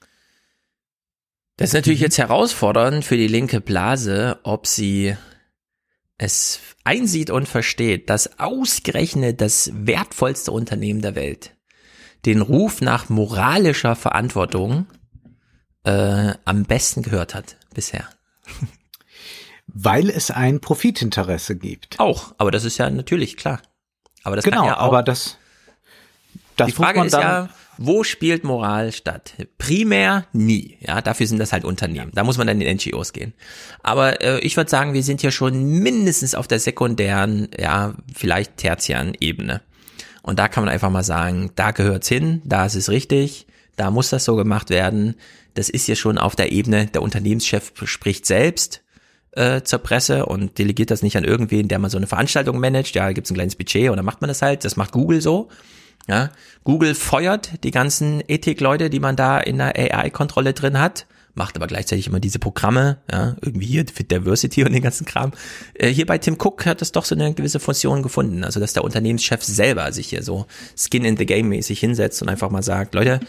Das 1.58 1.70
ist 1.70 1.74
natürlich 1.74 2.02
jetzt 2.02 2.18
herausfordernd 2.18 3.06
für 3.06 3.16
die 3.16 3.28
linke 3.28 3.62
Blase, 3.62 4.40
ob 4.44 4.68
sie 4.68 5.16
es 6.18 6.60
einsieht 6.84 7.30
und 7.30 7.48
versteht, 7.48 8.10
dass 8.10 8.40
ausgerechnet 8.40 9.40
das 9.40 9.72
wertvollste 9.74 10.52
Unternehmen 10.52 11.02
der 11.02 11.16
Welt 11.16 11.55
den 12.26 12.42
Ruf 12.42 12.82
nach 12.82 13.10
moralischer 13.10 13.96
Verantwortung 13.96 14.88
äh, 15.84 16.34
am 16.46 16.64
besten 16.64 17.04
gehört 17.04 17.36
hat 17.36 17.58
bisher. 17.74 18.08
Weil 19.68 20.10
es 20.10 20.32
ein 20.32 20.60
Profitinteresse 20.60 21.56
gibt. 21.56 22.00
Auch, 22.00 22.34
aber 22.38 22.52
das 22.52 22.64
ist 22.64 22.78
ja 22.78 22.90
natürlich 22.90 23.38
klar. 23.38 23.62
Aber 24.24 24.36
das 24.36 24.46
genau, 24.46 24.66
ja 24.66 24.78
auch. 24.80 24.88
Aber 24.88 25.04
das, 25.04 25.38
das 26.56 26.68
die 26.68 26.74
Frage 26.74 27.04
ist 27.04 27.14
ja, 27.14 27.50
wo 27.78 28.04
spielt 28.04 28.44
Moral 28.44 28.92
statt? 28.92 29.34
Primär 29.58 30.26
nie. 30.34 30.78
Ja, 30.80 31.02
dafür 31.02 31.28
sind 31.28 31.40
das 31.40 31.52
halt 31.52 31.66
Unternehmen. 31.66 32.12
Da 32.14 32.24
muss 32.24 32.38
man 32.38 32.48
dann 32.48 32.62
in 32.62 32.76
NGOs 32.78 33.12
gehen. 33.14 33.34
Aber 33.84 34.22
äh, 34.22 34.40
ich 34.40 34.56
würde 34.56 34.70
sagen, 34.70 34.94
wir 34.94 35.04
sind 35.04 35.22
ja 35.22 35.32
schon 35.32 35.80
mindestens 35.80 36.36
auf 36.36 36.48
der 36.48 36.60
sekundären, 36.60 37.50
ja, 37.58 37.96
vielleicht 38.14 38.58
tertiären 38.58 39.14
Ebene. 39.20 39.62
Und 40.26 40.40
da 40.40 40.48
kann 40.48 40.66
man 40.66 40.74
einfach 40.74 40.90
mal 40.90 41.04
sagen, 41.04 41.52
da 41.56 41.72
gehört's 41.72 42.08
hin, 42.08 42.42
da 42.46 42.66
ist 42.66 42.76
es 42.76 42.90
richtig, 42.90 43.48
da 43.76 43.92
muss 43.92 44.10
das 44.10 44.26
so 44.26 44.36
gemacht 44.36 44.70
werden 44.70 45.16
das 45.56 45.70
ist 45.70 45.88
ja 45.88 45.96
schon 45.96 46.18
auf 46.20 46.36
der 46.36 46.52
Ebene, 46.52 46.86
der 46.86 47.02
Unternehmenschef 47.02 47.72
spricht 47.86 48.26
selbst 48.26 48.84
äh, 49.32 49.64
zur 49.64 49.80
Presse 49.80 50.26
und 50.26 50.60
delegiert 50.60 50.92
das 50.92 51.02
nicht 51.02 51.18
an 51.18 51.24
irgendwen, 51.24 51.68
der 51.68 51.80
mal 51.80 51.90
so 51.90 51.98
eine 51.98 52.08
Veranstaltung 52.08 52.60
managt. 52.60 52.94
Ja, 52.96 53.12
gibt's 53.12 53.32
ein 53.32 53.36
kleines 53.36 53.56
Budget 53.56 53.90
und 53.90 53.96
dann 53.96 54.06
macht 54.06 54.22
man 54.22 54.28
das 54.28 54.42
halt. 54.42 54.64
Das 54.64 54.76
macht 54.76 54.92
Google 54.92 55.22
so. 55.22 55.50
Ja, 56.08 56.30
Google 56.64 56.94
feuert 56.94 57.64
die 57.64 57.72
ganzen 57.72 58.22
Ethikleute, 58.28 58.90
die 58.90 59.00
man 59.00 59.16
da 59.16 59.40
in 59.40 59.58
der 59.58 59.76
AI-Kontrolle 59.76 60.54
drin 60.54 60.80
hat. 60.80 61.08
Macht 61.36 61.56
aber 61.58 61.68
gleichzeitig 61.68 62.08
immer 62.08 62.20
diese 62.20 62.40
Programme, 62.40 62.98
ja, 63.12 63.36
irgendwie 63.42 63.66
hier 63.66 63.86
Fit 63.94 64.10
Diversity 64.10 64.64
und 64.64 64.74
den 64.74 64.82
ganzen 64.82 65.06
Kram. 65.06 65.32
Äh, 65.74 65.90
hier 65.90 66.06
bei 66.06 66.18
Tim 66.18 66.38
Cook 66.40 66.66
hat 66.66 66.82
es 66.82 66.92
doch 66.92 67.06
so 67.06 67.14
eine 67.14 67.34
gewisse 67.34 67.60
Funktion 67.60 68.02
gefunden, 68.02 68.44
also 68.44 68.60
dass 68.60 68.74
der 68.74 68.84
Unternehmenschef 68.84 69.44
selber 69.44 69.92
sich 69.92 70.08
hier 70.10 70.24
so 70.24 70.48
Skin 70.76 71.06
in 71.06 71.18
the 71.18 71.26
Game 71.26 71.50
mäßig 71.50 71.80
hinsetzt 71.80 72.22
und 72.22 72.30
einfach 72.30 72.50
mal 72.50 72.64
sagt, 72.64 72.96
Leute, 72.96 73.20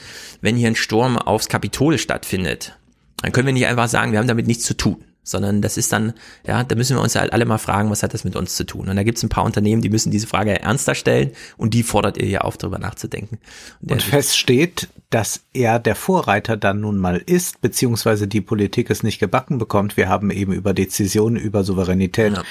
wenn 0.40 0.56
hier 0.56 0.68
ein 0.68 0.76
Sturm 0.76 1.18
aufs 1.18 1.48
Kapitol 1.48 1.98
stattfindet, 1.98 2.78
dann 3.22 3.32
können 3.32 3.46
wir 3.46 3.52
nicht 3.52 3.66
einfach 3.66 3.88
sagen, 3.88 4.12
wir 4.12 4.18
haben 4.18 4.28
damit 4.28 4.46
nichts 4.46 4.64
zu 4.64 4.76
tun 4.76 5.05
sondern 5.26 5.60
das 5.60 5.76
ist 5.76 5.92
dann, 5.92 6.14
ja, 6.46 6.62
da 6.62 6.76
müssen 6.76 6.96
wir 6.96 7.02
uns 7.02 7.16
halt 7.16 7.32
alle 7.32 7.44
mal 7.44 7.58
fragen, 7.58 7.90
was 7.90 8.04
hat 8.04 8.14
das 8.14 8.22
mit 8.22 8.36
uns 8.36 8.54
zu 8.54 8.64
tun? 8.64 8.88
Und 8.88 8.94
da 8.94 9.02
gibt 9.02 9.18
es 9.18 9.24
ein 9.24 9.28
paar 9.28 9.44
Unternehmen, 9.44 9.82
die 9.82 9.90
müssen 9.90 10.12
diese 10.12 10.28
Frage 10.28 10.58
ernster 10.60 10.94
stellen 10.94 11.32
und 11.56 11.74
die 11.74 11.82
fordert 11.82 12.16
ihr 12.16 12.28
ja 12.28 12.40
auf, 12.42 12.56
darüber 12.56 12.78
nachzudenken. 12.78 13.38
Und, 13.82 13.90
und 13.90 14.02
fest 14.02 14.38
steht, 14.38 14.88
dass 15.10 15.40
er 15.52 15.80
der 15.80 15.96
Vorreiter 15.96 16.56
dann 16.56 16.80
nun 16.80 16.96
mal 16.96 17.20
ist, 17.26 17.60
beziehungsweise 17.60 18.28
die 18.28 18.40
Politik 18.40 18.88
es 18.88 19.02
nicht 19.02 19.18
gebacken 19.18 19.58
bekommt. 19.58 19.96
Wir 19.96 20.08
haben 20.08 20.30
eben 20.30 20.52
über 20.52 20.72
Dezisionen, 20.72 21.36
über 21.36 21.64
Souveränität 21.64 22.34
ja. 22.34 22.42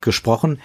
gesprochen. 0.00 0.58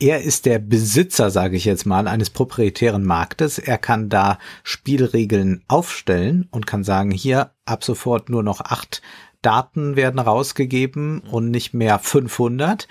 Er 0.00 0.22
ist 0.22 0.46
der 0.46 0.58
Besitzer, 0.58 1.30
sage 1.30 1.56
ich 1.56 1.64
jetzt 1.64 1.86
mal, 1.86 2.08
eines 2.08 2.30
proprietären 2.30 3.04
Marktes. 3.04 3.60
Er 3.60 3.78
kann 3.78 4.08
da 4.08 4.38
Spielregeln 4.64 5.62
aufstellen 5.68 6.48
und 6.50 6.66
kann 6.66 6.82
sagen, 6.82 7.12
hier 7.12 7.52
ab 7.64 7.84
sofort 7.84 8.28
nur 8.28 8.42
noch 8.42 8.60
acht 8.60 9.02
Daten 9.42 9.96
werden 9.96 10.20
rausgegeben 10.20 11.20
und 11.20 11.50
nicht 11.50 11.74
mehr 11.74 11.98
500. 11.98 12.88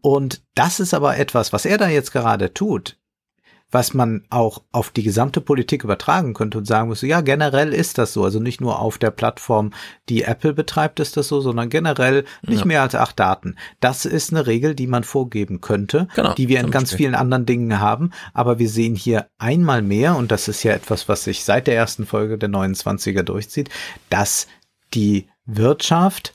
Und 0.00 0.42
das 0.54 0.80
ist 0.80 0.94
aber 0.94 1.18
etwas, 1.18 1.52
was 1.52 1.64
er 1.64 1.78
da 1.78 1.88
jetzt 1.88 2.12
gerade 2.12 2.54
tut, 2.54 2.96
was 3.70 3.92
man 3.92 4.24
auch 4.30 4.62
auf 4.72 4.90
die 4.90 5.02
gesamte 5.02 5.40
Politik 5.40 5.84
übertragen 5.84 6.32
könnte 6.32 6.56
und 6.56 6.64
sagen 6.64 6.88
muss, 6.88 7.02
ja, 7.02 7.20
generell 7.20 7.74
ist 7.74 7.98
das 7.98 8.14
so. 8.14 8.24
Also 8.24 8.40
nicht 8.40 8.60
nur 8.60 8.78
auf 8.78 8.96
der 8.96 9.10
Plattform, 9.10 9.72
die 10.08 10.22
Apple 10.22 10.54
betreibt, 10.54 11.00
ist 11.00 11.16
das 11.16 11.28
so, 11.28 11.40
sondern 11.40 11.68
generell 11.68 12.24
nicht 12.46 12.60
ja. 12.60 12.64
mehr 12.64 12.82
als 12.82 12.94
acht 12.94 13.18
Daten. 13.20 13.56
Das 13.80 14.06
ist 14.06 14.32
eine 14.32 14.46
Regel, 14.46 14.74
die 14.74 14.86
man 14.86 15.04
vorgeben 15.04 15.60
könnte, 15.60 16.08
genau, 16.14 16.32
die 16.32 16.48
wir 16.48 16.60
in 16.60 16.70
ganz 16.70 16.94
vielen 16.94 17.14
anderen 17.14 17.44
Dingen 17.44 17.78
haben. 17.78 18.12
Aber 18.32 18.58
wir 18.58 18.70
sehen 18.70 18.94
hier 18.94 19.28
einmal 19.36 19.82
mehr, 19.82 20.16
und 20.16 20.32
das 20.32 20.48
ist 20.48 20.62
ja 20.62 20.72
etwas, 20.72 21.08
was 21.08 21.24
sich 21.24 21.44
seit 21.44 21.66
der 21.66 21.76
ersten 21.76 22.06
Folge 22.06 22.38
der 22.38 22.48
29er 22.48 23.22
durchzieht, 23.22 23.68
dass 24.08 24.46
die 24.94 25.28
Wirtschaft 25.48 26.34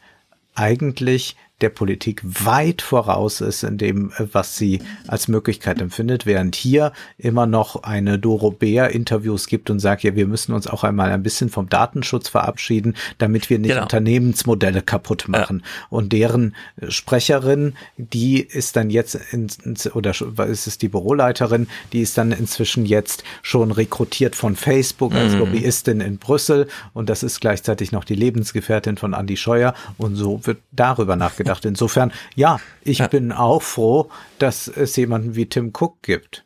eigentlich 0.56 1.38
der 1.64 1.70
Politik 1.70 2.22
weit 2.24 2.82
voraus 2.82 3.42
ist 3.42 3.64
in 3.64 3.78
dem, 3.78 4.12
äh, 4.18 4.26
was 4.32 4.58
sie 4.58 4.82
als 5.08 5.28
Möglichkeit 5.28 5.82
empfindet, 5.82 6.26
während 6.26 6.56
hier 6.56 6.92
immer 7.18 7.48
noch 7.48 7.84
eine 7.84 8.20
Doro 8.20 8.52
Bär 8.52 8.90
Interviews 8.90 9.48
gibt 9.48 9.70
und 9.70 9.80
sagt, 9.80 10.04
ja, 10.04 10.16
wir 10.16 10.28
müssen 10.28 10.54
uns 10.54 10.68
auch 10.68 10.84
einmal 10.84 11.12
ein 11.12 11.24
bisschen 11.24 11.50
vom 11.50 11.70
Datenschutz 11.70 12.30
verabschieden, 12.30 12.96
damit 13.18 13.50
wir 13.50 13.60
nicht 13.60 13.72
genau. 13.72 13.84
Unternehmensmodelle 13.84 14.82
kaputt 14.82 15.28
machen. 15.28 15.64
Ja. 15.64 15.88
Und 15.90 16.12
deren 16.12 16.56
Sprecherin, 16.90 17.76
die 17.98 18.42
ist 18.42 18.76
dann 18.76 18.90
jetzt 18.90 19.16
ins, 19.32 19.60
oder 19.96 20.12
ist 20.48 20.68
es 20.68 20.78
die 20.78 20.90
Büroleiterin, 20.90 21.68
die 21.94 22.02
ist 22.02 22.18
dann 22.18 22.34
inzwischen 22.34 22.86
jetzt 22.86 23.24
schon 23.42 23.72
rekrutiert 23.72 24.36
von 24.36 24.58
Facebook 24.58 25.14
als 25.14 25.34
mhm. 25.34 25.40
Lobbyistin 25.40 26.02
in 26.02 26.18
Brüssel 26.18 26.68
und 26.94 27.10
das 27.10 27.24
ist 27.24 27.40
gleichzeitig 27.40 27.94
noch 27.94 28.04
die 28.04 28.16
Lebensgefährtin 28.16 28.98
von 28.98 29.14
Andy 29.14 29.38
Scheuer 29.38 29.74
und 29.98 30.18
so 30.18 30.46
wird 30.46 30.58
darüber 30.74 31.16
nachgedacht 31.16 31.53
gedacht. 31.54 31.66
Insofern, 31.66 32.12
ja, 32.36 32.60
ich 32.84 33.00
ja. 33.00 33.08
bin 33.08 33.32
auch 33.32 33.62
froh, 33.62 34.10
dass 34.40 34.68
es 34.68 34.96
jemanden 34.96 35.36
wie 35.36 35.48
Tim 35.48 35.72
Cook 35.74 36.02
gibt. 36.02 36.46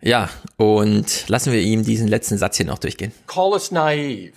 Ja, 0.00 0.28
und 0.56 1.28
lassen 1.28 1.52
wir 1.52 1.60
ihm 1.60 1.84
diesen 1.84 2.08
letzten 2.08 2.38
Satz 2.38 2.56
hier 2.56 2.66
noch 2.66 2.78
durchgehen. 2.78 3.12
Call 3.26 3.52
us 3.52 3.70
naive, 3.70 4.34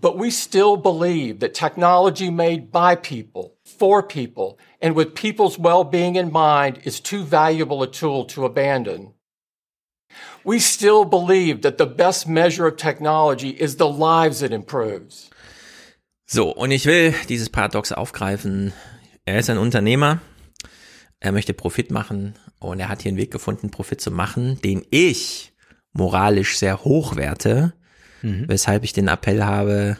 but 0.00 0.18
we 0.18 0.30
still 0.30 0.76
believe 0.76 1.38
that 1.40 1.54
technology 1.54 2.30
made 2.30 2.70
by 2.70 2.94
people, 2.94 3.56
for 3.64 4.06
people, 4.06 4.56
and 4.80 4.96
with 4.96 5.14
people's 5.14 5.58
well-being 5.58 6.16
in 6.16 6.30
mind 6.30 6.78
is 6.84 7.00
too 7.00 7.24
valuable 7.24 7.82
a 7.82 7.86
tool 7.86 8.26
to 8.26 8.44
abandon. 8.44 9.14
We 10.44 10.60
still 10.60 11.04
believe 11.04 11.62
that 11.62 11.78
the 11.78 11.86
best 11.86 12.26
measure 12.26 12.66
of 12.66 12.76
technology 12.76 13.50
is 13.50 13.76
the 13.76 13.88
lives 13.88 14.42
it 14.42 14.52
improves. 14.52 15.30
So, 16.26 16.50
und 16.50 16.70
ich 16.70 16.84
will 16.84 17.14
dieses 17.28 17.48
Paradox 17.48 17.90
aufgreifen, 17.90 18.72
er 19.28 19.38
ist 19.38 19.50
ein 19.50 19.58
Unternehmer, 19.58 20.20
er 21.20 21.32
möchte 21.32 21.52
Profit 21.52 21.90
machen 21.90 22.34
und 22.60 22.80
er 22.80 22.88
hat 22.88 23.02
hier 23.02 23.10
einen 23.10 23.18
Weg 23.18 23.30
gefunden, 23.30 23.70
Profit 23.70 24.00
zu 24.00 24.10
machen, 24.10 24.60
den 24.62 24.84
ich 24.90 25.52
moralisch 25.92 26.56
sehr 26.56 26.84
hoch 26.84 27.16
werte, 27.16 27.74
mhm. 28.22 28.44
weshalb 28.48 28.84
ich 28.84 28.92
den 28.92 29.08
Appell 29.08 29.44
habe, 29.44 29.98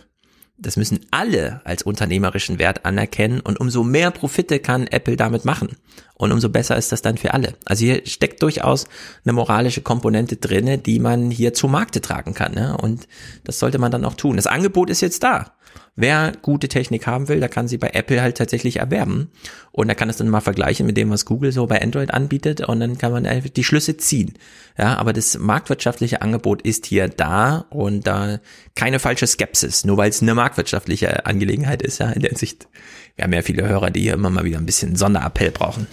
das 0.56 0.76
müssen 0.76 1.00
alle 1.10 1.60
als 1.64 1.82
unternehmerischen 1.82 2.58
Wert 2.58 2.84
anerkennen 2.84 3.40
und 3.40 3.60
umso 3.60 3.84
mehr 3.84 4.10
Profite 4.10 4.58
kann 4.58 4.86
Apple 4.86 5.16
damit 5.16 5.44
machen 5.44 5.76
und 6.14 6.32
umso 6.32 6.48
besser 6.48 6.76
ist 6.76 6.90
das 6.90 7.02
dann 7.02 7.16
für 7.16 7.34
alle. 7.34 7.54
Also 7.64 7.84
hier 7.84 8.06
steckt 8.06 8.42
durchaus 8.42 8.86
eine 9.24 9.34
moralische 9.34 9.82
Komponente 9.82 10.36
drinne, 10.36 10.78
die 10.78 10.98
man 10.98 11.30
hier 11.30 11.54
zu 11.54 11.68
Markte 11.68 12.00
tragen 12.00 12.34
kann 12.34 12.54
ne? 12.54 12.76
und 12.76 13.06
das 13.44 13.58
sollte 13.58 13.78
man 13.78 13.92
dann 13.92 14.04
auch 14.04 14.14
tun. 14.14 14.36
Das 14.36 14.48
Angebot 14.48 14.90
ist 14.90 15.00
jetzt 15.00 15.22
da. 15.22 15.54
Wer 16.00 16.30
gute 16.42 16.68
Technik 16.68 17.08
haben 17.08 17.26
will, 17.26 17.40
der 17.40 17.48
kann 17.48 17.66
sie 17.66 17.76
bei 17.76 17.90
Apple 17.92 18.22
halt 18.22 18.36
tatsächlich 18.36 18.76
erwerben. 18.76 19.32
Und 19.72 19.88
er 19.88 19.96
kann 19.96 20.08
es 20.08 20.16
dann 20.16 20.28
mal 20.28 20.40
vergleichen 20.40 20.86
mit 20.86 20.96
dem, 20.96 21.10
was 21.10 21.24
Google 21.24 21.50
so 21.50 21.66
bei 21.66 21.82
Android 21.82 22.14
anbietet. 22.14 22.60
Und 22.60 22.78
dann 22.78 22.98
kann 22.98 23.10
man 23.10 23.26
einfach 23.26 23.50
die 23.50 23.64
Schlüsse 23.64 23.96
ziehen. 23.96 24.34
Ja, 24.78 24.96
aber 24.96 25.12
das 25.12 25.36
marktwirtschaftliche 25.36 26.22
Angebot 26.22 26.62
ist 26.62 26.86
hier 26.86 27.08
da 27.08 27.66
und 27.70 28.06
da 28.06 28.38
keine 28.76 29.00
falsche 29.00 29.26
Skepsis, 29.26 29.84
nur 29.84 29.96
weil 29.96 30.10
es 30.10 30.22
eine 30.22 30.36
marktwirtschaftliche 30.36 31.26
Angelegenheit 31.26 31.82
ist, 31.82 31.98
ja, 31.98 32.10
in 32.10 32.22
der 32.22 32.30
Hinsicht. 32.30 32.68
Wir 33.16 33.24
haben 33.24 33.32
ja 33.32 33.42
viele 33.42 33.68
Hörer, 33.68 33.90
die 33.90 34.02
hier 34.02 34.14
immer 34.14 34.30
mal 34.30 34.44
wieder 34.44 34.58
ein 34.58 34.66
bisschen 34.66 34.94
Sonderappell 34.94 35.50
brauchen. 35.50 35.88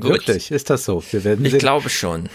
Wirklich, 0.00 0.50
ist 0.50 0.70
das 0.70 0.86
so? 0.86 1.04
Wir 1.10 1.22
werden 1.22 1.44
ich 1.44 1.58
glaube 1.58 1.90
schon. 1.90 2.30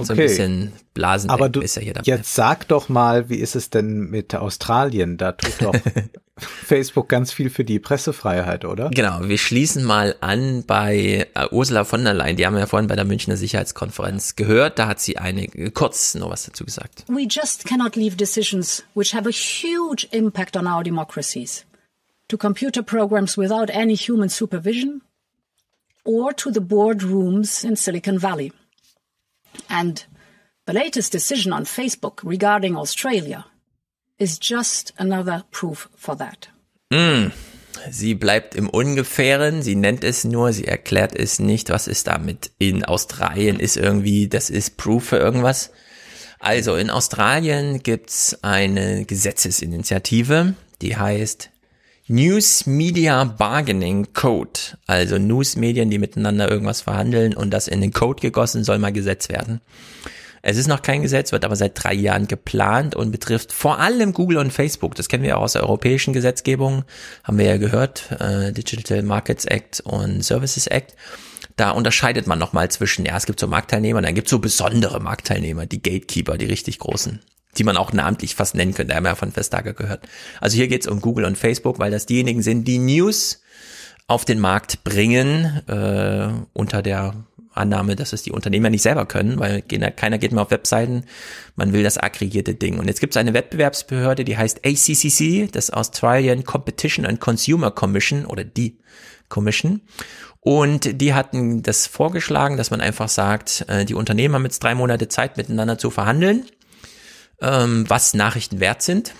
Okay. 0.00 0.06
So 0.06 0.12
ein 0.14 0.18
bisschen 0.18 0.72
Blasen 0.94 1.30
Aber 1.30 1.48
du, 1.48 1.60
ist 1.60 1.76
ja 1.76 1.82
hier 1.82 1.94
dabei. 1.94 2.06
Jetzt 2.06 2.34
sag 2.34 2.66
doch 2.68 2.88
mal, 2.88 3.28
wie 3.28 3.36
ist 3.36 3.54
es 3.54 3.70
denn 3.70 4.10
mit 4.10 4.34
Australien? 4.34 5.16
Da 5.16 5.32
tut 5.32 5.52
doch 5.60 5.74
Facebook 6.40 7.08
ganz 7.08 7.32
viel 7.32 7.50
für 7.50 7.64
die 7.64 7.78
Pressefreiheit, 7.78 8.64
oder? 8.64 8.90
Genau, 8.90 9.20
wir 9.22 9.38
schließen 9.38 9.84
mal 9.84 10.16
an 10.20 10.64
bei 10.66 11.28
äh, 11.34 11.46
Ursula 11.50 11.84
von 11.84 12.02
der 12.04 12.14
Leyen. 12.14 12.36
Die 12.36 12.46
haben 12.46 12.54
wir 12.54 12.60
ja 12.60 12.66
vorhin 12.66 12.88
bei 12.88 12.96
der 12.96 13.04
Münchner 13.04 13.36
Sicherheitskonferenz 13.36 14.36
gehört. 14.36 14.78
Da 14.78 14.86
hat 14.86 15.00
sie 15.00 15.18
eine 15.18 15.48
kurz 15.72 16.14
noch 16.14 16.30
was 16.30 16.44
dazu 16.44 16.64
gesagt. 16.64 17.04
We 17.08 17.26
just 17.28 17.66
cannot 17.66 17.96
leave 17.96 18.16
decisions 18.16 18.82
which 18.94 19.14
have 19.14 19.28
a 19.28 19.32
huge 19.32 20.08
impact 20.12 20.56
on 20.56 20.66
our 20.66 20.82
democracies 20.82 21.66
to 22.28 22.38
computer 22.38 22.82
programs 22.82 23.36
without 23.36 23.70
any 23.70 23.96
human 23.96 24.28
supervision 24.28 25.02
or 26.04 26.32
to 26.32 26.50
the 26.50 26.60
boardrooms 26.60 27.64
in 27.64 27.76
Silicon 27.76 28.18
Valley. 28.18 28.52
And 29.68 30.04
the 30.66 30.72
latest 30.72 31.12
decision 31.12 31.52
on 31.52 31.64
Facebook 31.64 32.22
regarding 32.22 32.76
Australia 32.76 33.46
is 34.18 34.38
just 34.38 34.92
another 34.98 35.44
proof 35.50 35.88
for 35.96 36.16
that. 36.16 36.48
Mm. 36.92 37.32
Sie 37.90 38.14
bleibt 38.14 38.54
im 38.56 38.68
Ungefähren, 38.68 39.62
sie 39.62 39.74
nennt 39.74 40.04
es 40.04 40.24
nur, 40.24 40.52
sie 40.52 40.66
erklärt 40.66 41.16
es 41.16 41.38
nicht, 41.38 41.70
was 41.70 41.86
ist 41.86 42.08
damit 42.08 42.50
in 42.58 42.84
Australien 42.84 43.58
ist 43.58 43.76
irgendwie, 43.76 44.28
das 44.28 44.50
ist 44.50 44.76
Proof 44.76 45.04
für 45.04 45.16
irgendwas. 45.16 45.70
Also 46.40 46.76
in 46.76 46.90
Australien 46.90 47.82
gibt's 47.82 48.42
eine 48.42 49.04
Gesetzesinitiative, 49.04 50.54
die 50.82 50.96
heißt 50.96 51.49
News 52.12 52.66
Media 52.66 53.22
Bargaining 53.22 54.12
Code, 54.14 54.58
also 54.88 55.16
Newsmedien, 55.16 55.90
die 55.90 55.98
miteinander 56.00 56.50
irgendwas 56.50 56.80
verhandeln 56.80 57.36
und 57.36 57.52
das 57.52 57.68
in 57.68 57.80
den 57.80 57.92
Code 57.92 58.20
gegossen 58.20 58.64
soll 58.64 58.80
mal 58.80 58.92
Gesetz 58.92 59.28
werden. 59.28 59.60
Es 60.42 60.56
ist 60.56 60.66
noch 60.66 60.82
kein 60.82 61.02
Gesetz, 61.02 61.30
wird 61.30 61.44
aber 61.44 61.54
seit 61.54 61.80
drei 61.80 61.94
Jahren 61.94 62.26
geplant 62.26 62.96
und 62.96 63.12
betrifft 63.12 63.52
vor 63.52 63.78
allem 63.78 64.12
Google 64.12 64.38
und 64.38 64.52
Facebook. 64.52 64.96
Das 64.96 65.08
kennen 65.08 65.22
wir 65.22 65.38
auch 65.38 65.42
aus 65.42 65.52
der 65.52 65.62
europäischen 65.62 66.12
Gesetzgebung, 66.12 66.82
haben 67.22 67.38
wir 67.38 67.46
ja 67.46 67.58
gehört, 67.58 68.10
äh, 68.18 68.52
Digital 68.52 69.04
Markets 69.04 69.44
Act 69.44 69.78
und 69.78 70.24
Services 70.24 70.66
Act. 70.66 70.96
Da 71.54 71.70
unterscheidet 71.70 72.26
man 72.26 72.40
nochmal 72.40 72.72
zwischen, 72.72 73.04
ja, 73.04 73.16
es 73.16 73.26
gibt 73.26 73.38
so 73.38 73.46
Marktteilnehmer, 73.46 74.02
dann 74.02 74.16
gibt 74.16 74.26
es 74.26 74.32
so 74.32 74.40
besondere 74.40 74.98
Marktteilnehmer, 74.98 75.66
die 75.66 75.80
Gatekeeper, 75.80 76.38
die 76.38 76.46
richtig 76.46 76.80
großen 76.80 77.20
die 77.58 77.64
man 77.64 77.76
auch 77.76 77.92
namentlich 77.92 78.34
fast 78.34 78.54
nennen 78.54 78.74
könnte, 78.74 78.94
haben 78.94 79.04
wir 79.04 79.10
ja 79.10 79.16
von 79.16 79.34
Vestager 79.34 79.72
gehört. 79.72 80.06
Also 80.40 80.56
hier 80.56 80.68
geht 80.68 80.82
es 80.82 80.88
um 80.88 81.00
Google 81.00 81.24
und 81.24 81.36
Facebook, 81.36 81.78
weil 81.78 81.90
das 81.90 82.06
diejenigen 82.06 82.42
sind, 82.42 82.66
die 82.66 82.78
News 82.78 83.42
auf 84.06 84.24
den 84.24 84.40
Markt 84.40 84.82
bringen, 84.84 85.62
äh, 85.68 86.28
unter 86.52 86.82
der 86.82 87.14
Annahme, 87.52 87.96
dass 87.96 88.12
es 88.12 88.22
die 88.22 88.32
Unternehmer 88.32 88.70
nicht 88.70 88.82
selber 88.82 89.06
können, 89.06 89.38
weil 89.38 89.62
keiner 89.62 90.18
geht 90.18 90.32
mehr 90.32 90.42
auf 90.42 90.50
Webseiten, 90.50 91.04
man 91.56 91.72
will 91.72 91.82
das 91.82 91.98
aggregierte 91.98 92.54
Ding. 92.54 92.78
Und 92.78 92.86
jetzt 92.86 93.00
gibt 93.00 93.14
es 93.14 93.16
eine 93.16 93.34
Wettbewerbsbehörde, 93.34 94.24
die 94.24 94.36
heißt 94.36 94.60
ACCC, 94.64 95.50
das 95.50 95.70
Australian 95.70 96.44
Competition 96.44 97.04
and 97.04 97.20
Consumer 97.20 97.70
Commission 97.70 98.24
oder 98.24 98.44
die 98.44 98.78
Commission. 99.28 99.80
Und 100.40 101.00
die 101.00 101.12
hatten 101.12 101.62
das 101.62 101.86
vorgeschlagen, 101.86 102.56
dass 102.56 102.70
man 102.70 102.80
einfach 102.80 103.08
sagt, 103.08 103.64
äh, 103.68 103.84
die 103.84 103.94
Unternehmer 103.94 104.36
haben 104.36 104.44
jetzt 104.44 104.62
drei 104.62 104.74
Monate 104.74 105.08
Zeit 105.08 105.36
miteinander 105.36 105.76
zu 105.76 105.90
verhandeln 105.90 106.44
ähm, 107.40 107.84
was 107.88 108.14
Nachrichten 108.14 108.60
wert 108.60 108.82
sind. 108.82 109.14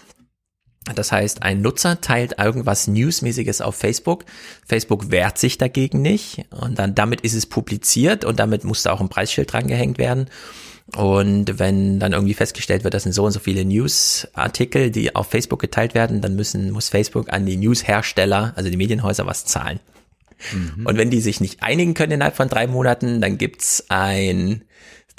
Das 0.95 1.13
heißt, 1.13 1.43
ein 1.43 1.61
Nutzer 1.61 2.01
teilt 2.01 2.39
irgendwas 2.39 2.87
Newsmäßiges 2.87 3.61
auf 3.61 3.77
Facebook. 3.77 4.25
Facebook 4.67 5.11
wehrt 5.11 5.39
sich 5.39 5.59
dagegen 5.59 6.01
nicht 6.01 6.47
und 6.51 6.79
dann 6.79 6.95
damit 6.95 7.21
ist 7.21 7.35
es 7.35 7.47
publiziert 7.47 8.25
und 8.25 8.41
damit 8.41 8.65
muss 8.65 8.83
da 8.83 8.93
auch 8.93 9.01
ein 9.01 9.11
Preisschild 9.11 9.53
dran 9.53 9.67
gehängt 9.67 9.99
werden. 9.99 10.29
Und 10.97 11.59
wenn 11.59 12.01
dann 12.01 12.13
irgendwie 12.13 12.35
festgestellt 12.35 12.83
wird, 12.83 12.95
das 12.95 13.05
sind 13.05 13.13
so 13.13 13.25
und 13.25 13.33
so 13.33 13.39
viele 13.39 13.65
Newsartikel, 13.65 14.91
die 14.91 15.15
auf 15.15 15.29
Facebook 15.29 15.61
geteilt 15.61 15.95
werden, 15.95 16.21
dann 16.21 16.35
müssen, 16.35 16.71
muss 16.73 16.89
Facebook 16.89 17.33
an 17.33 17.47
die 17.47 17.57
Newshersteller, 17.57 18.53
also 18.57 18.71
die 18.71 18.77
Medienhäuser, 18.77 19.27
was 19.27 19.45
zahlen. 19.45 19.79
Mhm. 20.53 20.87
Und 20.87 20.97
wenn 20.97 21.11
die 21.11 21.21
sich 21.21 21.41
nicht 21.41 21.63
einigen 21.63 21.95
können 21.95 22.13
innerhalb 22.13 22.35
von 22.37 22.49
drei 22.49 22.67
Monaten, 22.67 23.21
dann 23.21 23.39
gibt's 23.39 23.85
ein, 23.89 24.65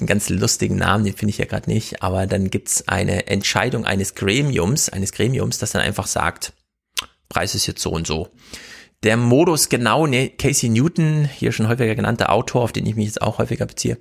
einen 0.02 0.08
ganz 0.08 0.30
lustigen 0.30 0.76
Namen, 0.76 1.06
den 1.06 1.16
finde 1.16 1.30
ich 1.30 1.38
ja 1.38 1.46
gerade 1.46 1.70
nicht, 1.70 2.04
aber 2.04 2.28
dann 2.28 2.50
gibt's 2.50 2.88
eine 2.88 3.28
Entscheidung 3.28 3.86
eines 3.86 4.16
Gremiums, 4.16 4.90
eines 4.90 5.12
Gremiums, 5.12 5.60
das 5.60 5.72
dann 5.72 5.82
einfach 5.82 6.08
sagt, 6.08 6.54
Preis 7.30 7.56
ist 7.56 7.68
jetzt 7.68 7.82
so 7.82 7.92
und 7.92 8.06
so 8.06 8.30
der 9.04 9.18
Modus 9.18 9.70
genau, 9.70 10.06
ne, 10.06 10.30
Casey 10.30 10.70
Newton, 10.70 11.26
hier 11.26 11.52
schon 11.52 11.68
häufiger 11.68 11.96
genannter 11.96 12.32
Autor, 12.32 12.62
auf 12.62 12.72
den 12.72 12.86
ich 12.86 12.96
mich 12.96 13.08
jetzt 13.08 13.22
auch 13.22 13.40
häufiger 13.40 13.66
beziehe, 13.66 13.98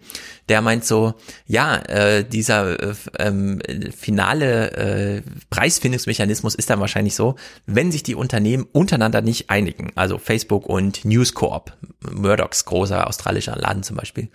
der 0.48 0.60
meint 0.60 0.84
so, 0.84 1.14
ja, 1.46 1.76
äh, 1.76 2.24
dieser 2.24 2.80
äh, 2.80 2.94
ähm, 3.18 3.60
finale 3.96 4.72
äh, 4.72 5.22
Preisfindungsmechanismus 5.48 6.54
ist 6.54 6.68
dann 6.68 6.80
wahrscheinlich 6.80 7.14
so, 7.14 7.36
wenn 7.66 7.90
sich 7.90 8.02
die 8.02 8.14
Unternehmen 8.14 8.66
untereinander 8.72 9.22
nicht 9.22 9.48
einigen, 9.48 9.92
also 9.94 10.18
Facebook 10.18 10.66
und 10.66 11.04
News 11.04 11.32
Corp, 11.32 11.76
Murdochs 12.12 12.66
großer 12.66 13.06
australischer 13.06 13.56
Laden 13.56 13.82
zum 13.82 13.96
Beispiel, 13.96 14.28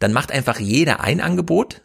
dann 0.00 0.12
macht 0.12 0.32
einfach 0.32 0.60
jeder 0.60 1.00
ein 1.00 1.20
Angebot 1.20 1.82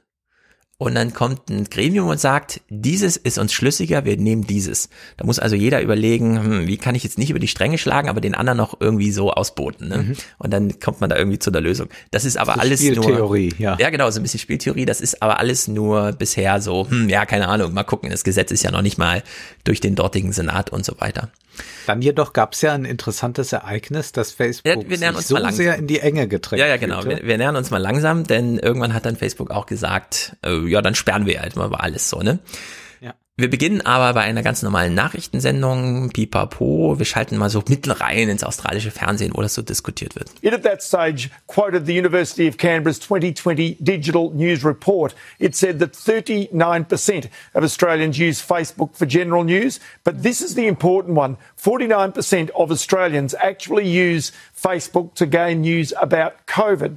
und 0.77 0.93
dann 0.93 1.13
kommt 1.13 1.49
ein 1.49 1.63
Gremium 1.69 2.09
und 2.09 2.19
sagt, 2.19 2.59
dieses 2.67 3.15
ist 3.15 3.37
uns 3.37 3.53
schlüssiger, 3.53 4.03
wir 4.03 4.17
nehmen 4.17 4.45
dieses. 4.45 4.89
Da 5.15 5.25
muss 5.25 5.39
also 5.39 5.55
jeder 5.55 5.81
überlegen, 5.81 6.37
hm, 6.43 6.67
wie 6.67 6.75
kann 6.75 6.95
ich 6.95 7.03
jetzt 7.05 7.17
nicht 7.17 7.29
über 7.29 7.39
die 7.39 7.47
Stränge 7.47 7.77
schlagen, 7.77 8.09
aber 8.09 8.19
den 8.19 8.35
anderen 8.35 8.57
noch 8.57 8.81
irgendwie 8.81 9.11
so 9.11 9.31
ausboten. 9.31 9.87
Ne? 9.87 9.97
Mhm. 9.99 10.15
Und 10.37 10.51
dann 10.51 10.77
kommt 10.81 10.99
man 10.99 11.09
da 11.09 11.15
irgendwie 11.15 11.39
zu 11.39 11.49
der 11.49 11.61
Lösung. 11.61 11.87
Das 12.11 12.25
ist 12.25 12.37
aber 12.37 12.53
das 12.53 12.61
alles 12.61 12.79
Spieltheorie, 12.81 13.07
nur 13.07 13.15
Spieltheorie, 13.15 13.53
ja. 13.57 13.77
Ja, 13.79 13.89
genau, 13.89 14.11
so 14.11 14.19
ein 14.19 14.23
bisschen 14.23 14.41
Spieltheorie. 14.41 14.85
Das 14.85 14.99
ist 14.99 15.21
aber 15.21 15.39
alles 15.39 15.69
nur 15.69 16.11
bisher 16.11 16.61
so, 16.61 16.89
hm, 16.89 17.07
ja, 17.07 17.25
keine 17.25 17.47
Ahnung, 17.47 17.73
mal 17.73 17.83
gucken. 17.83 18.09
Das 18.09 18.25
Gesetz 18.25 18.51
ist 18.51 18.63
ja 18.63 18.71
noch 18.71 18.81
nicht 18.81 18.97
mal 18.97 19.23
durch 19.63 19.79
den 19.79 19.95
dortigen 19.95 20.33
Senat 20.33 20.71
und 20.71 20.83
so 20.83 20.99
weiter. 20.99 21.29
Dann 21.85 22.01
jedoch 22.01 22.33
gab 22.33 22.53
es 22.53 22.61
ja 22.61 22.73
ein 22.73 22.85
interessantes 22.85 23.53
Ereignis, 23.53 24.11
dass 24.11 24.31
Facebook 24.31 24.83
ja, 24.83 24.89
wir 24.89 24.97
nähern 24.97 25.15
uns 25.15 25.27
so 25.27 25.35
mal 25.35 25.53
sehr 25.53 25.75
in 25.75 25.87
die 25.87 25.99
Enge 25.99 26.27
gedrängt 26.27 26.59
Ja, 26.59 26.67
ja, 26.67 26.77
genau. 26.77 27.05
Wir, 27.05 27.21
wir, 27.23 27.37
nähern 27.37 27.55
uns 27.55 27.69
mal 27.69 27.77
langsam, 27.77 28.25
denn 28.25 28.57
irgendwann 28.57 28.93
hat 28.93 29.05
dann 29.05 29.15
Facebook 29.15 29.51
auch 29.51 29.65
gesagt, 29.65 30.35
äh, 30.41 30.64
ja, 30.67 30.81
dann 30.81 30.95
sperren 30.95 31.25
wir 31.25 31.41
halt 31.41 31.55
mal 31.55 31.73
alles 31.73 32.09
so, 32.09 32.19
ne? 32.19 32.39
Wir 33.37 33.49
beginnen 33.49 33.81
aber 33.81 34.13
bei 34.13 34.21
einer 34.21 34.43
ganz 34.43 34.61
normalen 34.63 34.93
Nachrichtensendung, 34.93 36.09
pipapo. 36.09 36.97
Wir 36.97 37.05
schalten 37.05 37.35
mal 37.35 37.49
so 37.49 37.61
mitten 37.67 37.91
rein 37.91 38.29
ins 38.29 38.45
australische 38.45 38.91
Fernsehen, 38.91 39.33
wo 39.35 39.41
das 39.41 39.53
so 39.53 39.61
diskutiert 39.61 40.15
wird. 40.15 40.29
It 40.41 40.53
at 40.53 40.63
that 40.63 40.81
stage 40.81 41.29
quoted 41.45 41.85
the 41.85 41.99
University 41.99 42.47
of 42.47 42.55
Canberra's 42.55 42.97
2020 42.99 43.75
Digital 43.81 44.31
News 44.33 44.63
Report. 44.63 45.13
It 45.37 45.53
said 45.53 45.79
that 45.79 45.91
39% 45.95 47.27
of 47.53 47.63
Australians 47.65 48.17
use 48.17 48.41
Facebook 48.41 48.95
for 48.95 49.05
general 49.05 49.43
news, 49.43 49.81
but 50.05 50.23
this 50.23 50.39
is 50.39 50.55
the 50.55 50.65
important 50.65 51.17
one. 51.17 51.35
49% 51.61 52.51
of 52.51 52.71
Australians 52.71 53.35
actually 53.43 53.85
use 53.85 54.31
Facebook 54.55 55.13
to 55.15 55.25
gain 55.25 55.59
news 55.59 55.91
about 56.01 56.47
COVID. 56.47 56.95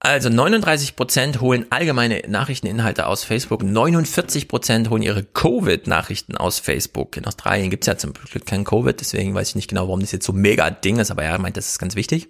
Also 0.00 0.28
39 0.28 0.94
Prozent 0.94 1.40
holen 1.40 1.66
allgemeine 1.70 2.22
Nachrichteninhalte 2.28 3.06
aus 3.06 3.24
Facebook, 3.24 3.64
49 3.64 4.46
Prozent 4.46 4.90
holen 4.90 5.02
ihre 5.02 5.24
Covid-Nachrichten 5.24 6.36
aus 6.36 6.60
Facebook. 6.60 7.16
In 7.16 7.24
Australien 7.24 7.68
gibt's 7.68 7.88
ja 7.88 7.98
zum 7.98 8.12
Glück 8.12 8.46
kein 8.46 8.62
Covid, 8.62 8.98
deswegen 9.00 9.34
weiß 9.34 9.50
ich 9.50 9.54
nicht 9.56 9.68
genau, 9.68 9.88
warum 9.88 10.00
das 10.00 10.12
jetzt 10.12 10.24
so 10.24 10.32
mega 10.32 10.70
Ding 10.70 10.98
ist, 10.98 11.10
aber 11.10 11.24
er 11.24 11.38
meint, 11.40 11.56
das 11.56 11.68
ist 11.68 11.80
ganz 11.80 11.96
wichtig. 11.96 12.28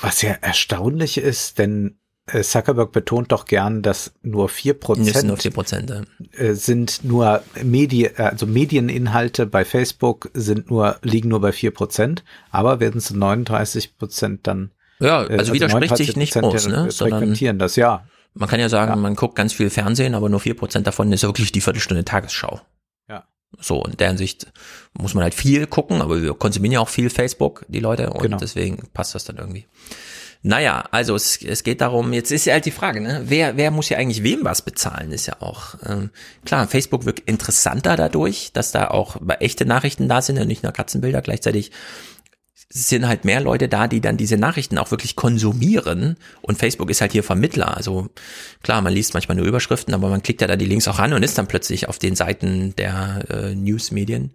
Was 0.00 0.22
ja 0.22 0.32
erstaunlich 0.40 1.18
ist, 1.18 1.58
denn 1.58 1.98
äh, 2.26 2.40
Zuckerberg 2.42 2.92
betont 2.92 3.30
doch 3.30 3.44
gern, 3.44 3.82
dass 3.82 4.14
nur 4.22 4.48
vier 4.48 4.72
Prozent 4.72 5.24
nur 5.24 5.36
4%, 5.36 5.90
ja. 5.90 6.02
Äh, 6.38 6.54
sind 6.54 7.04
nur 7.04 7.42
Medi 7.62 8.08
also 8.08 8.46
Medieninhalte 8.46 9.44
bei 9.44 9.66
Facebook 9.66 10.30
sind 10.32 10.70
nur 10.70 10.96
liegen 11.02 11.28
nur 11.28 11.42
bei 11.42 11.52
vier 11.52 11.72
Prozent, 11.72 12.24
aber 12.50 12.80
werden 12.80 13.02
zu 13.02 13.18
39 13.18 13.98
Prozent 13.98 14.46
dann 14.46 14.70
ja, 15.02 15.22
äh, 15.22 15.24
also, 15.24 15.36
also 15.36 15.52
widerspricht 15.52 15.96
sich 15.96 16.16
nicht 16.16 16.34
groß, 16.34 16.68
ne? 16.68 16.90
Sondern 16.90 17.58
das, 17.58 17.76
ja. 17.76 18.04
Man 18.34 18.48
kann 18.48 18.60
ja 18.60 18.68
sagen, 18.68 18.92
ja. 18.92 18.96
man 18.96 19.14
guckt 19.14 19.34
ganz 19.34 19.52
viel 19.52 19.68
Fernsehen, 19.68 20.14
aber 20.14 20.28
nur 20.28 20.40
vier 20.40 20.54
Prozent 20.54 20.86
davon 20.86 21.12
ist 21.12 21.22
wirklich 21.22 21.52
die 21.52 21.60
Viertelstunde 21.60 22.04
Tagesschau. 22.04 22.60
Ja. 23.08 23.24
So, 23.60 23.84
in 23.84 23.96
deren 23.96 24.16
Sicht 24.16 24.50
muss 24.94 25.14
man 25.14 25.22
halt 25.22 25.34
viel 25.34 25.66
gucken, 25.66 26.00
aber 26.00 26.22
wir 26.22 26.32
konsumieren 26.34 26.72
ja 26.72 26.80
auch 26.80 26.88
viel 26.88 27.10
Facebook, 27.10 27.66
die 27.68 27.80
Leute, 27.80 28.10
und 28.10 28.22
genau. 28.22 28.38
deswegen 28.38 28.88
passt 28.94 29.14
das 29.14 29.24
dann 29.24 29.36
irgendwie. 29.36 29.66
Naja, 30.44 30.84
also 30.90 31.14
es, 31.14 31.40
es 31.40 31.62
geht 31.62 31.80
darum, 31.80 32.12
jetzt 32.12 32.32
ist 32.32 32.46
ja 32.46 32.54
halt 32.54 32.66
die 32.66 32.72
Frage, 32.72 33.00
ne? 33.00 33.22
wer, 33.26 33.56
wer 33.56 33.70
muss 33.70 33.90
ja 33.90 33.98
eigentlich 33.98 34.24
wem 34.24 34.44
was 34.44 34.62
bezahlen, 34.62 35.12
ist 35.12 35.26
ja 35.26 35.40
auch, 35.40 35.76
ähm, 35.86 36.10
klar, 36.44 36.66
Facebook 36.66 37.04
wird 37.04 37.20
interessanter 37.20 37.94
dadurch, 37.94 38.50
dass 38.52 38.72
da 38.72 38.88
auch 38.88 39.16
echte 39.38 39.66
Nachrichten 39.66 40.08
da 40.08 40.20
sind 40.20 40.40
und 40.40 40.48
nicht 40.48 40.64
nur 40.64 40.72
Katzenbilder. 40.72 41.22
Gleichzeitig 41.22 41.70
sind 42.74 43.06
halt 43.06 43.26
mehr 43.26 43.40
Leute 43.40 43.68
da, 43.68 43.86
die 43.86 44.00
dann 44.00 44.16
diese 44.16 44.38
Nachrichten 44.38 44.78
auch 44.78 44.90
wirklich 44.90 45.14
konsumieren. 45.14 46.16
Und 46.40 46.58
Facebook 46.58 46.88
ist 46.90 47.02
halt 47.02 47.12
hier 47.12 47.22
Vermittler. 47.22 47.76
Also 47.76 48.08
klar, 48.62 48.80
man 48.80 48.94
liest 48.94 49.12
manchmal 49.12 49.36
nur 49.36 49.46
Überschriften, 49.46 49.92
aber 49.92 50.08
man 50.08 50.22
klickt 50.22 50.40
ja 50.40 50.46
da 50.46 50.56
die 50.56 50.64
Links 50.64 50.88
auch 50.88 50.98
an 50.98 51.12
und 51.12 51.22
ist 51.22 51.36
dann 51.36 51.46
plötzlich 51.46 51.88
auf 51.88 51.98
den 51.98 52.16
Seiten 52.16 52.74
der 52.76 53.24
äh, 53.28 53.54
Newsmedien. 53.54 54.30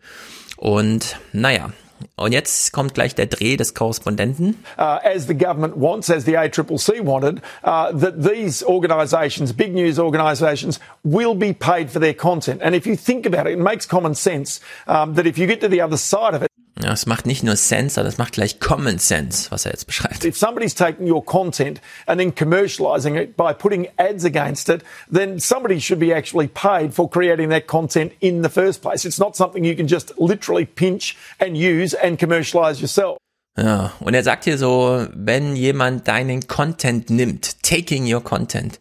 Und 0.55 1.17
naja, 1.33 1.71
und 2.15 2.31
jetzt 2.31 2.73
kommt 2.73 2.93
gleich 2.93 3.15
der 3.15 3.25
Dreh 3.25 3.57
des 3.57 3.73
Korrespondenten. 3.73 4.63
Uh, 4.77 4.99
as 5.03 5.25
the 5.25 5.33
government 5.33 5.75
wants, 5.75 6.11
as 6.11 6.25
the 6.25 6.37
ACCC 6.37 7.03
wanted, 7.03 7.41
uh, 7.63 7.91
that 7.91 8.21
these 8.21 8.63
organisations, 8.63 9.51
big 9.51 9.73
news 9.73 9.97
organisations, 9.97 10.79
will 11.03 11.33
be 11.33 11.53
paid 11.53 11.89
for 11.89 11.99
their 11.99 12.13
content. 12.13 12.61
And 12.61 12.75
if 12.75 12.85
you 12.85 12.95
think 12.95 13.25
about 13.25 13.49
it, 13.49 13.53
it 13.53 13.59
makes 13.59 13.87
common 13.87 14.13
sense 14.13 14.59
um, 14.85 15.15
that 15.15 15.25
if 15.25 15.39
you 15.39 15.47
get 15.47 15.59
to 15.61 15.67
the 15.67 15.81
other 15.81 15.97
side 15.97 16.35
of 16.35 16.43
it, 16.43 16.51
ja, 16.81 16.91
es 16.91 17.05
macht 17.05 17.25
nicht 17.25 17.43
nur 17.43 17.55
Sense, 17.55 17.95
sondern 17.95 18.11
es 18.11 18.17
macht 18.17 18.33
gleich 18.33 18.59
Common 18.59 18.99
Sense, 18.99 19.49
was 19.51 19.65
er 19.65 19.71
jetzt 19.71 19.85
beschreibt. 19.85 20.23
If 20.23 20.37
somebody's 20.37 20.75
taking 20.75 21.11
your 21.11 21.23
content 21.23 21.81
and 22.05 22.19
then 22.19 22.33
commercializing 22.33 23.15
it 23.15 23.35
by 23.35 23.53
putting 23.53 23.87
ads 23.97 24.25
against 24.25 24.69
it, 24.69 24.83
then 25.11 25.39
somebody 25.39 25.79
should 25.79 25.99
be 25.99 26.15
actually 26.15 26.47
paid 26.47 26.93
for 26.93 27.09
creating 27.09 27.49
that 27.49 27.67
content 27.67 28.11
in 28.19 28.43
the 28.43 28.49
first 28.49 28.81
place. 28.81 29.05
It's 29.05 29.19
not 29.19 29.35
something 29.35 29.63
you 29.63 29.75
can 29.75 29.87
just 29.87 30.13
literally 30.17 30.65
pinch 30.65 31.17
and 31.39 31.57
use 31.57 31.95
and 31.95 32.19
commercialize 32.19 32.81
yourself. 32.81 33.17
Ja, 33.57 33.93
und 33.99 34.13
er 34.13 34.23
sagt 34.23 34.43
hier 34.43 34.59
so, 34.59 35.07
wenn 35.13 35.55
jemand 35.55 36.07
deinen 36.07 36.47
Content 36.47 37.09
nimmt, 37.09 37.63
taking 37.63 38.11
your 38.11 38.23
content, 38.23 38.79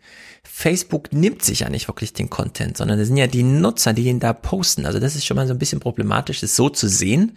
Facebook 0.59 1.13
nimmt 1.13 1.43
sich 1.43 1.61
ja 1.61 1.69
nicht 1.69 1.89
wirklich 1.89 2.13
den 2.13 2.31
Content, 2.31 2.77
sondern 2.77 2.99
das 2.99 3.09
sind 3.09 3.19
ja 3.19 3.27
die 3.27 3.43
Nutzer, 3.43 3.93
die 3.93 4.05
ihn 4.05 4.21
da 4.21 4.33
posten. 4.33 4.87
Also 4.87 4.99
das 4.99 5.15
ist 5.15 5.27
schon 5.27 5.37
mal 5.37 5.47
so 5.47 5.53
ein 5.53 5.59
bisschen 5.59 5.81
problematisch, 5.81 6.41
das 6.41 6.57
so 6.57 6.69
zu 6.71 6.89
sehen. 6.89 7.37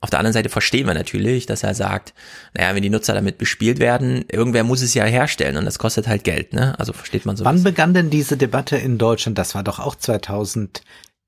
Auf 0.00 0.10
der 0.10 0.20
anderen 0.20 0.32
Seite 0.32 0.48
verstehen 0.48 0.86
wir 0.86 0.94
natürlich, 0.94 1.46
dass 1.46 1.64
er 1.64 1.74
sagt, 1.74 2.14
naja, 2.54 2.74
wenn 2.74 2.82
die 2.82 2.90
Nutzer 2.90 3.14
damit 3.14 3.36
bespielt 3.36 3.80
werden, 3.80 4.24
irgendwer 4.30 4.62
muss 4.62 4.80
es 4.80 4.94
ja 4.94 5.04
herstellen 5.04 5.56
und 5.56 5.64
das 5.64 5.80
kostet 5.80 6.06
halt 6.06 6.22
Geld, 6.22 6.52
ne? 6.52 6.78
Also 6.78 6.92
versteht 6.92 7.26
man 7.26 7.36
so. 7.36 7.44
Wann 7.44 7.64
begann 7.64 7.94
denn 7.94 8.08
diese 8.08 8.36
Debatte 8.36 8.76
in 8.76 8.98
Deutschland? 8.98 9.38
Das 9.38 9.56
war 9.56 9.64
doch 9.64 9.80
auch 9.80 9.96
2011. 9.96 10.80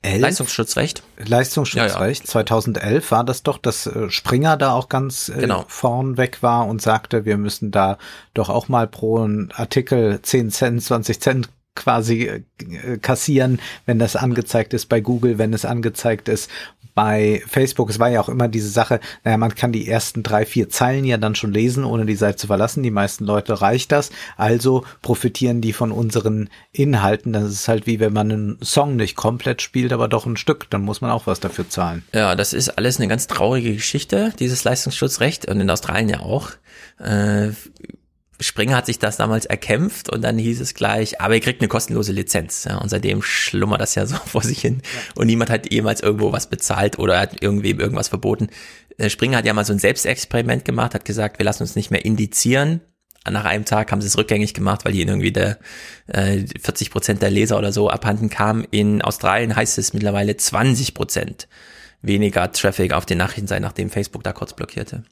Leistungsschutzrecht. 0.05 1.03
Leistungsschutzrecht. 1.19 2.21
Ja, 2.21 2.27
ja. 2.27 2.31
2011 2.31 3.11
war 3.11 3.25
das 3.25 3.43
doch, 3.43 3.59
dass 3.59 3.87
äh, 3.87 4.09
Springer 4.09 4.57
da 4.57 4.73
auch 4.73 4.89
ganz 4.89 5.29
äh, 5.29 5.41
genau. 5.41 5.65
vorn 5.67 6.17
weg 6.17 6.39
war 6.43 6.69
und 6.69 6.81
sagte, 6.81 7.25
wir 7.25 7.39
müssen 7.39 7.73
da 7.73 7.99
doch 8.35 8.51
auch 8.51 8.69
mal 8.69 8.87
pro 8.87 9.29
Artikel 9.53 10.23
10 10.23 10.51
Cent, 10.51 10.83
20 10.83 11.21
Cent 11.21 11.49
quasi 11.81 12.23
äh, 12.25 12.99
kassieren, 12.99 13.61
wenn 13.87 13.99
das 13.99 14.17
angezeigt 14.17 14.75
ist 14.75 14.87
bei 14.87 15.01
Google, 15.01 15.39
wenn 15.39 15.53
es 15.53 15.65
angezeigt 15.65 16.29
ist 16.29 16.49
bei 16.95 17.43
Facebook, 17.47 17.91
es 17.91 17.99
war 17.99 18.09
ja 18.09 18.21
auch 18.21 18.29
immer 18.29 18.49
diese 18.49 18.69
Sache, 18.69 19.01
naja, 19.25 19.37
man 19.37 19.55
kann 19.55 19.73
die 19.73 19.89
ersten 19.89 20.23
drei, 20.23 20.45
vier 20.45 20.69
Zeilen 20.69 21.05
ja 21.05 21.17
dann 21.17 21.35
schon 21.35 21.53
lesen, 21.53 21.85
ohne 21.85 22.07
die 22.07 22.15
Seite 22.15 22.37
zu 22.37 22.47
verlassen. 22.47 22.83
Die 22.83 22.91
meisten 22.91 23.25
Leute 23.25 23.61
reicht 23.61 23.93
das. 23.93 24.11
Also 24.37 24.85
profitieren 25.03 25.61
die 25.61 25.73
von 25.73 25.93
unseren 25.93 26.51
Inhalten. 26.73 27.33
Das 27.33 27.45
ist 27.45 27.69
halt 27.69 27.87
wie 27.87 28.01
wenn 28.01 28.13
man 28.13 28.31
einen 28.31 28.59
Song 28.63 28.97
nicht 28.97 29.17
komplett 29.17 29.63
spielt, 29.63 29.93
aber 29.93 30.09
doch 30.09 30.27
ein 30.27 30.37
Stück. 30.37 30.69
Dann 30.71 30.83
muss 30.83 31.01
man 31.01 31.11
auch 31.11 31.27
was 31.27 31.41
dafür 31.41 31.69
zahlen. 31.69 32.05
Ja, 32.13 32.35
das 32.35 32.53
ist 32.53 32.71
alles 32.71 32.99
eine 32.99 33.09
ganz 33.09 33.27
traurige 33.27 33.75
Geschichte, 33.75 34.33
dieses 34.39 34.65
Leistungsschutzrecht 34.65 35.49
und 35.49 35.61
in 35.61 35.71
Australien 35.71 36.09
ja 36.09 36.21
auch. 36.21 36.51
Äh, 36.99 37.53
Springer 38.41 38.77
hat 38.77 38.87
sich 38.87 38.99
das 38.99 39.17
damals 39.17 39.47
erkämpft 39.47 40.11
und 40.11 40.23
dann 40.23 40.39
hieß 40.39 40.61
es 40.61 40.75
gleich, 40.75 41.21
aber 41.21 41.35
ihr 41.35 41.41
kriegt 41.41 41.61
eine 41.61 41.69
kostenlose 41.69 42.13
Lizenz. 42.13 42.65
Ja, 42.65 42.79
und 42.79 42.89
seitdem 42.89 43.23
schlummert 43.23 43.81
das 43.81 43.95
ja 43.95 44.07
so 44.07 44.17
vor 44.27 44.43
sich 44.43 44.61
hin 44.61 44.83
ja. 44.83 45.01
und 45.15 45.27
niemand 45.27 45.51
hat 45.51 45.73
jemals 45.73 46.01
irgendwo 46.01 46.33
was 46.33 46.49
bezahlt 46.49 46.99
oder 46.99 47.21
hat 47.21 47.43
irgendwem 47.43 47.81
irgendwas 47.81 48.09
verboten. 48.09 48.49
Äh, 48.97 49.11
Springer 49.11 49.39
hat 49.39 49.47
ja 49.47 49.53
mal 49.53 49.65
so 49.65 49.73
ein 49.73 49.79
Selbstexperiment 49.79 50.65
gemacht, 50.65 50.95
hat 50.95 51.05
gesagt, 51.05 51.39
wir 51.39 51.45
lassen 51.45 51.63
uns 51.63 51.77
nicht 51.77 51.91
mehr 51.91 52.05
indizieren. 52.05 52.81
Nach 53.29 53.45
einem 53.45 53.67
Tag 53.67 53.93
haben 53.93 54.01
sie 54.01 54.07
es 54.07 54.17
rückgängig 54.17 54.55
gemacht, 54.55 54.85
weil 54.85 54.95
ihnen 54.95 55.09
irgendwie 55.09 55.33
der 55.33 55.59
äh, 56.07 56.47
40 56.59 56.91
Prozent 56.91 57.21
der 57.21 57.31
Leser 57.31 57.59
oder 57.59 57.71
so 57.71 57.91
abhanden 57.91 58.31
kam. 58.31 58.65
In 58.71 59.03
Australien 59.03 59.55
heißt 59.55 59.77
es 59.77 59.93
mittlerweile 59.93 60.37
20 60.37 60.95
Prozent 60.95 61.47
weniger 62.03 62.51
Traffic 62.51 62.93
auf 62.93 63.07
den 63.07 63.19
Nachrichtenseiten, 63.19 63.63
nachdem 63.63 63.91
Facebook 63.91 64.25
da 64.25 64.33
kurz 64.33 64.55
blockierte. 64.55 65.03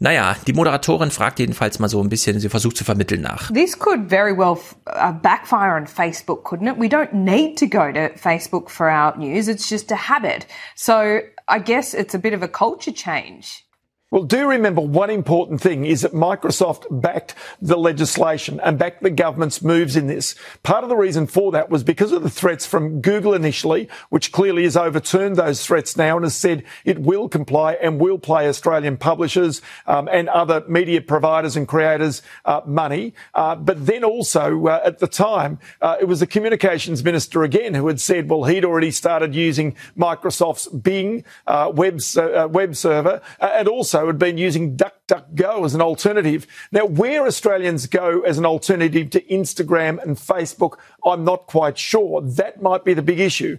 Naja, 0.00 0.36
die 0.46 0.52
Moderatorin 0.52 1.10
fragt 1.10 1.40
jedenfalls 1.40 1.80
mal 1.80 1.88
so 1.88 2.00
ein 2.00 2.08
bisschen, 2.08 2.38
sie 2.38 2.48
versucht 2.48 2.76
zu 2.76 2.84
vermitteln 2.84 3.22
nach. 3.22 3.52
This 3.52 3.76
could 3.76 4.08
very 4.08 4.36
well 4.36 4.56
uh, 4.86 5.12
backfire 5.12 5.74
on 5.74 5.86
Facebook, 5.86 6.44
couldn't 6.44 6.68
it? 6.68 6.78
We 6.78 6.88
don't 6.88 7.12
need 7.12 7.58
to 7.58 7.66
go 7.66 7.90
to 7.90 8.16
Facebook 8.16 8.70
for 8.70 8.88
our 8.88 9.16
news. 9.16 9.48
It's 9.48 9.68
just 9.68 9.90
a 9.90 9.96
habit. 9.96 10.46
So 10.76 11.20
I 11.48 11.58
guess 11.58 11.94
it's 11.94 12.14
a 12.14 12.18
bit 12.18 12.32
of 12.32 12.42
a 12.42 12.48
culture 12.48 12.92
change. 12.92 13.64
Well, 14.10 14.22
do 14.22 14.48
remember 14.48 14.80
one 14.80 15.10
important 15.10 15.60
thing 15.60 15.84
is 15.84 16.00
that 16.00 16.14
Microsoft 16.14 16.86
backed 16.90 17.34
the 17.60 17.76
legislation 17.76 18.58
and 18.64 18.78
backed 18.78 19.02
the 19.02 19.10
government's 19.10 19.60
moves 19.60 19.96
in 19.96 20.06
this. 20.06 20.34
Part 20.62 20.82
of 20.82 20.88
the 20.88 20.96
reason 20.96 21.26
for 21.26 21.52
that 21.52 21.68
was 21.68 21.84
because 21.84 22.12
of 22.12 22.22
the 22.22 22.30
threats 22.30 22.64
from 22.64 23.02
Google 23.02 23.34
initially, 23.34 23.86
which 24.08 24.32
clearly 24.32 24.62
has 24.62 24.78
overturned 24.78 25.36
those 25.36 25.62
threats 25.62 25.94
now 25.94 26.16
and 26.16 26.24
has 26.24 26.34
said 26.34 26.64
it 26.86 27.00
will 27.00 27.28
comply 27.28 27.74
and 27.74 28.00
will 28.00 28.18
pay 28.18 28.48
Australian 28.48 28.96
publishers 28.96 29.60
um, 29.86 30.08
and 30.10 30.30
other 30.30 30.64
media 30.66 31.02
providers 31.02 31.54
and 31.54 31.68
creators 31.68 32.22
uh, 32.46 32.62
money. 32.64 33.12
Uh, 33.34 33.56
but 33.56 33.84
then 33.84 34.04
also 34.04 34.68
uh, 34.68 34.80
at 34.86 35.00
the 35.00 35.06
time, 35.06 35.58
uh, 35.82 35.96
it 36.00 36.06
was 36.06 36.20
the 36.20 36.26
communications 36.26 37.04
minister 37.04 37.42
again 37.42 37.74
who 37.74 37.86
had 37.88 38.00
said, 38.00 38.30
well, 38.30 38.44
he'd 38.44 38.64
already 38.64 38.90
started 38.90 39.34
using 39.34 39.76
Microsoft's 39.98 40.66
Bing 40.68 41.24
uh, 41.46 41.70
web, 41.74 42.00
uh, 42.16 42.48
web 42.50 42.74
server 42.74 43.20
and 43.38 43.68
also 43.68 43.97
had 44.06 44.18
been 44.18 44.38
using 44.38 44.76
DuckDuckGo 44.76 45.64
as 45.64 45.74
an 45.74 45.80
alternative. 45.80 46.46
Now, 46.72 46.86
where 46.86 47.26
Australians 47.26 47.86
go 47.88 48.22
as 48.26 48.38
an 48.38 48.46
alternative 48.46 49.10
to 49.10 49.20
Instagram 49.22 50.02
and 50.02 50.18
Facebook, 50.18 50.78
I'm 51.04 51.24
not 51.24 51.46
quite 51.46 51.78
sure. 51.78 52.22
That 52.22 52.62
might 52.62 52.84
be 52.84 52.94
the 52.94 53.02
big 53.02 53.20
issue. 53.20 53.58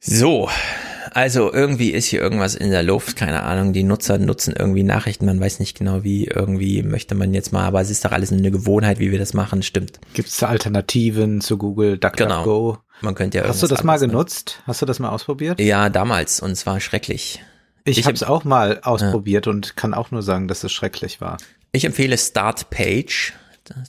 So, 0.00 0.48
also 1.12 1.52
irgendwie 1.52 1.90
ist 1.90 2.06
hier 2.06 2.20
irgendwas 2.20 2.54
in 2.54 2.70
der 2.70 2.82
Luft, 2.82 3.16
keine 3.16 3.42
Ahnung. 3.42 3.72
Die 3.72 3.82
Nutzer 3.82 4.18
nutzen 4.18 4.54
irgendwie 4.56 4.82
Nachrichten, 4.82 5.24
man 5.24 5.40
weiß 5.40 5.58
nicht 5.58 5.78
genau 5.78 6.04
wie, 6.04 6.26
irgendwie 6.26 6.82
möchte 6.82 7.14
man 7.14 7.32
jetzt 7.32 7.52
mal, 7.52 7.64
aber 7.64 7.80
es 7.80 7.90
ist 7.90 8.04
doch 8.04 8.12
alles 8.12 8.30
eine 8.30 8.50
Gewohnheit, 8.50 8.98
wie 8.98 9.10
wir 9.10 9.18
das 9.18 9.32
machen, 9.32 9.62
stimmt. 9.62 9.98
Gibt 10.12 10.28
es 10.28 10.42
Alternativen 10.42 11.40
zu 11.40 11.56
Google 11.56 11.98
DuckDuckGo? 11.98 12.72
Genau. 12.72 12.78
Man 13.00 13.14
könnte 13.14 13.38
ja 13.38 13.48
Hast 13.48 13.62
du 13.62 13.66
das 13.66 13.82
mal 13.82 13.98
genutzt? 13.98 14.62
Hast 14.66 14.82
du 14.82 14.86
das 14.86 14.98
mal 14.98 15.08
ausprobiert? 15.08 15.58
Ja, 15.60 15.88
damals 15.88 16.40
und 16.40 16.54
zwar 16.56 16.80
schrecklich. 16.80 17.42
Ich, 17.86 17.98
ich 17.98 18.04
habe 18.06 18.14
es 18.14 18.24
auch 18.24 18.42
mal 18.44 18.80
ausprobiert 18.82 19.46
ja. 19.46 19.52
und 19.52 19.76
kann 19.76 19.94
auch 19.94 20.10
nur 20.10 20.22
sagen, 20.22 20.48
dass 20.48 20.64
es 20.64 20.72
schrecklich 20.72 21.20
war. 21.20 21.38
Ich 21.70 21.84
empfehle 21.84 22.18
Startpage, 22.18 23.32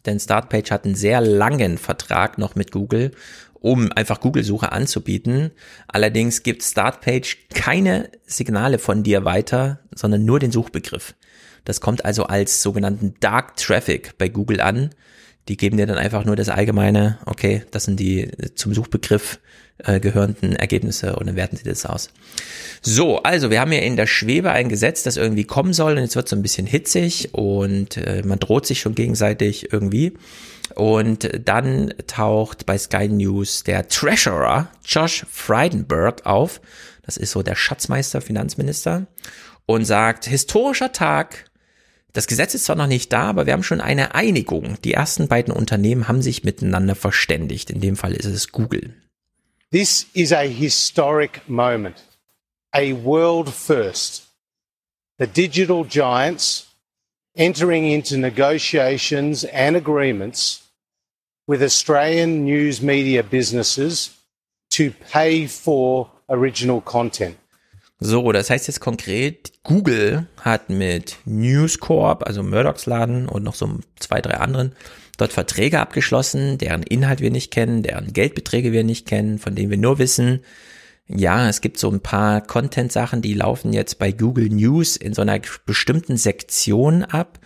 denn 0.05 0.19
Startpage 0.19 0.69
hat 0.69 0.85
einen 0.85 0.95
sehr 0.95 1.19
langen 1.19 1.79
Vertrag 1.79 2.37
noch 2.37 2.53
mit 2.53 2.71
Google, 2.71 3.11
um 3.53 3.91
einfach 3.91 4.19
Google-Suche 4.19 4.71
anzubieten. 4.71 5.49
Allerdings 5.87 6.43
gibt 6.43 6.61
Startpage 6.63 7.47
keine 7.55 8.11
Signale 8.27 8.77
von 8.77 9.01
dir 9.01 9.25
weiter, 9.25 9.79
sondern 9.95 10.25
nur 10.25 10.39
den 10.39 10.51
Suchbegriff. 10.51 11.15
Das 11.65 11.81
kommt 11.81 12.05
also 12.05 12.25
als 12.25 12.61
sogenannten 12.61 13.15
Dark 13.19 13.57
Traffic 13.57 14.15
bei 14.19 14.29
Google 14.29 14.61
an. 14.61 14.91
Die 15.47 15.57
geben 15.57 15.77
dir 15.77 15.87
dann 15.87 15.97
einfach 15.97 16.23
nur 16.23 16.35
das 16.35 16.49
allgemeine, 16.49 17.17
okay, 17.25 17.63
das 17.71 17.85
sind 17.85 17.99
die 17.99 18.29
zum 18.53 18.75
Suchbegriff 18.75 19.39
äh, 19.83 19.99
gehörenden 19.99 20.55
Ergebnisse 20.55 21.15
und 21.15 21.27
dann 21.27 21.35
werten 21.35 21.57
sie 21.57 21.63
das 21.63 21.85
aus. 21.85 22.09
So, 22.81 23.21
also 23.23 23.49
wir 23.49 23.59
haben 23.59 23.71
ja 23.71 23.79
in 23.79 23.95
der 23.95 24.07
Schwebe 24.07 24.51
ein 24.51 24.69
Gesetz, 24.69 25.03
das 25.03 25.17
irgendwie 25.17 25.43
kommen 25.43 25.73
soll 25.73 25.93
und 25.93 25.99
jetzt 25.99 26.15
wird 26.15 26.27
so 26.27 26.35
ein 26.35 26.41
bisschen 26.41 26.67
hitzig 26.67 27.33
und 27.33 27.97
äh, 27.97 28.23
man 28.25 28.39
droht 28.39 28.65
sich 28.65 28.79
schon 28.79 28.95
gegenseitig 28.95 29.71
irgendwie. 29.71 30.13
Und 30.75 31.29
dann 31.45 31.93
taucht 32.07 32.65
bei 32.65 32.77
Sky 32.77 33.07
News 33.07 33.63
der 33.63 33.87
Treasurer 33.87 34.69
Josh 34.85 35.25
Frydenberg 35.29 36.25
auf. 36.25 36.61
Das 37.05 37.17
ist 37.17 37.31
so 37.31 37.41
der 37.41 37.55
Schatzmeister, 37.55 38.21
Finanzminister. 38.21 39.07
Und 39.65 39.85
sagt, 39.85 40.25
historischer 40.25 40.91
Tag. 40.91 41.45
Das 42.13 42.27
Gesetz 42.27 42.53
ist 42.53 42.65
zwar 42.65 42.75
noch 42.75 42.87
nicht 42.87 43.13
da, 43.13 43.23
aber 43.23 43.45
wir 43.45 43.53
haben 43.53 43.63
schon 43.63 43.81
eine 43.81 44.15
Einigung. 44.15 44.77
Die 44.83 44.93
ersten 44.93 45.27
beiden 45.27 45.53
Unternehmen 45.53 46.07
haben 46.07 46.21
sich 46.21 46.43
miteinander 46.43 46.95
verständigt. 46.95 47.69
In 47.69 47.81
dem 47.81 47.95
Fall 47.95 48.13
ist 48.13 48.25
es 48.25 48.51
Google. 48.51 48.93
This 49.69 50.05
is 50.13 50.31
a 50.31 50.47
historic 50.47 51.41
moment, 51.49 52.01
a 52.73 52.93
world 52.93 53.53
first. 53.53 54.23
The 55.19 55.27
digital 55.27 55.83
giants 55.83 56.67
entering 57.35 57.85
into 57.85 58.17
negotiations 58.17 59.43
and 59.43 59.75
agreements 59.75 60.63
with 61.47 61.61
Australian 61.61 62.45
news 62.45 62.81
media 62.81 63.23
businesses 63.23 64.15
to 64.69 64.91
pay 65.11 65.47
for 65.47 66.11
original 66.29 66.79
content. 66.79 67.35
So, 67.99 68.31
das 68.31 68.49
heißt 68.49 68.67
jetzt 68.67 68.79
konkret, 68.79 69.51
Google 69.63 70.27
hat 70.39 70.69
mit 70.69 71.17
News 71.25 71.79
Corp, 71.79 72.25
also 72.25 72.41
Murdochs 72.41 72.85
Laden 72.85 73.27
und 73.27 73.43
noch 73.43 73.55
so 73.55 73.79
zwei, 73.99 74.21
drei 74.21 74.35
anderen, 74.35 74.75
dort 75.17 75.33
Verträge 75.33 75.79
abgeschlossen, 75.79 76.57
deren 76.57 76.83
Inhalt 76.83 77.21
wir 77.21 77.31
nicht 77.31 77.51
kennen, 77.51 77.83
deren 77.83 78.13
Geldbeträge 78.13 78.71
wir 78.71 78.83
nicht 78.83 79.07
kennen, 79.07 79.39
von 79.39 79.55
denen 79.55 79.69
wir 79.69 79.77
nur 79.77 79.99
wissen, 79.99 80.41
ja, 81.07 81.47
es 81.47 81.61
gibt 81.61 81.77
so 81.77 81.89
ein 81.89 82.01
paar 82.01 82.41
Content-Sachen, 82.41 83.21
die 83.21 83.33
laufen 83.33 83.71
jetzt 83.71 83.97
bei 83.97 84.11
Google 84.11 84.49
News 84.49 84.97
in 84.97 85.13
so 85.13 85.21
einer 85.21 85.39
bestimmten 85.65 86.17
Sektion 86.17 87.03
ab, 87.03 87.39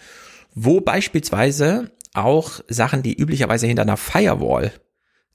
wo 0.56 0.82
beispielsweise 0.82 1.92
auch 2.14 2.62
Sachen, 2.68 3.04
die 3.04 3.16
üblicherweise 3.16 3.68
hinter 3.68 3.84
einer 3.84 3.98
Firewall 3.98 4.72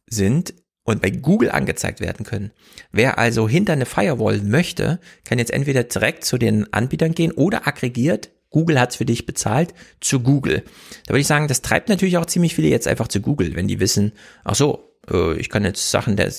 sind, 0.07 0.55
und 0.87 1.03
bei 1.03 1.11
Google 1.11 1.51
angezeigt 1.51 2.01
werden 2.01 2.25
können. 2.25 2.53
Wer 2.93 3.19
also 3.19 3.49
hinter 3.49 3.75
eine 3.75 3.87
Firewall 3.87 4.41
möchte, 4.41 5.01
kann 5.25 5.39
jetzt 5.39 5.51
entweder 5.51 5.83
direkt 5.83 6.25
zu 6.25 6.39
den 6.39 6.73
Anbietern 6.73 7.13
gehen 7.13 7.33
oder 7.33 7.67
aggregiert 7.67 8.31
Google 8.57 8.81
hat's 8.81 8.97
für 8.97 9.05
dich 9.05 9.27
bezahlt, 9.27 9.75
zu 10.01 10.21
Google. 10.21 10.63
Da 11.05 11.11
würde 11.11 11.21
ich 11.21 11.27
sagen, 11.27 11.47
das 11.47 11.61
treibt 11.61 11.91
natürlich 11.91 12.17
auch 12.17 12.25
ziemlich 12.25 12.55
viele 12.55 12.69
jetzt 12.69 12.89
einfach 12.89 13.07
zu 13.07 13.21
Google, 13.21 13.55
wenn 13.55 13.69
die 13.69 13.81
wissen, 13.81 14.13
ach 14.45 14.55
so, 14.55 14.97
äh, 15.13 15.37
ich 15.37 15.51
kann 15.51 15.63
jetzt 15.67 15.91
Sachen, 15.91 16.17
der 16.17 16.33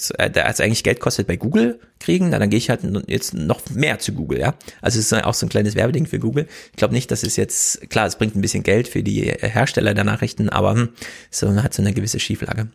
als 0.47 0.59
eigentlich 0.59 0.83
Geld 0.83 0.99
kostet, 0.99 1.27
bei 1.27 1.35
Google 1.35 1.79
kriegen, 1.99 2.31
dann, 2.31 2.39
dann 2.39 2.49
gehe 2.49 2.57
ich 2.57 2.71
halt 2.71 2.79
jetzt 3.05 3.35
noch 3.35 3.61
mehr 3.69 3.99
zu 3.99 4.13
Google, 4.13 4.39
ja. 4.39 4.55
Also 4.81 4.97
es 4.97 5.11
ist 5.11 5.13
auch 5.13 5.35
so 5.35 5.45
ein 5.45 5.49
kleines 5.49 5.75
Werbeding 5.75 6.07
für 6.07 6.17
Google. 6.17 6.47
Ich 6.71 6.77
glaube 6.77 6.95
nicht, 6.95 7.11
dass 7.11 7.21
es 7.21 7.35
jetzt, 7.35 7.87
klar, 7.91 8.07
es 8.07 8.15
bringt 8.15 8.35
ein 8.35 8.41
bisschen 8.41 8.63
Geld 8.63 8.87
für 8.87 9.03
die 9.03 9.21
Hersteller 9.21 9.93
der 9.93 10.03
Nachrichten, 10.03 10.49
aber 10.49 10.71
hm, 10.71 10.89
so 11.29 11.55
hat 11.61 11.75
so 11.75 11.83
eine 11.83 11.93
gewisse 11.93 12.19
Schieflage. 12.19 12.69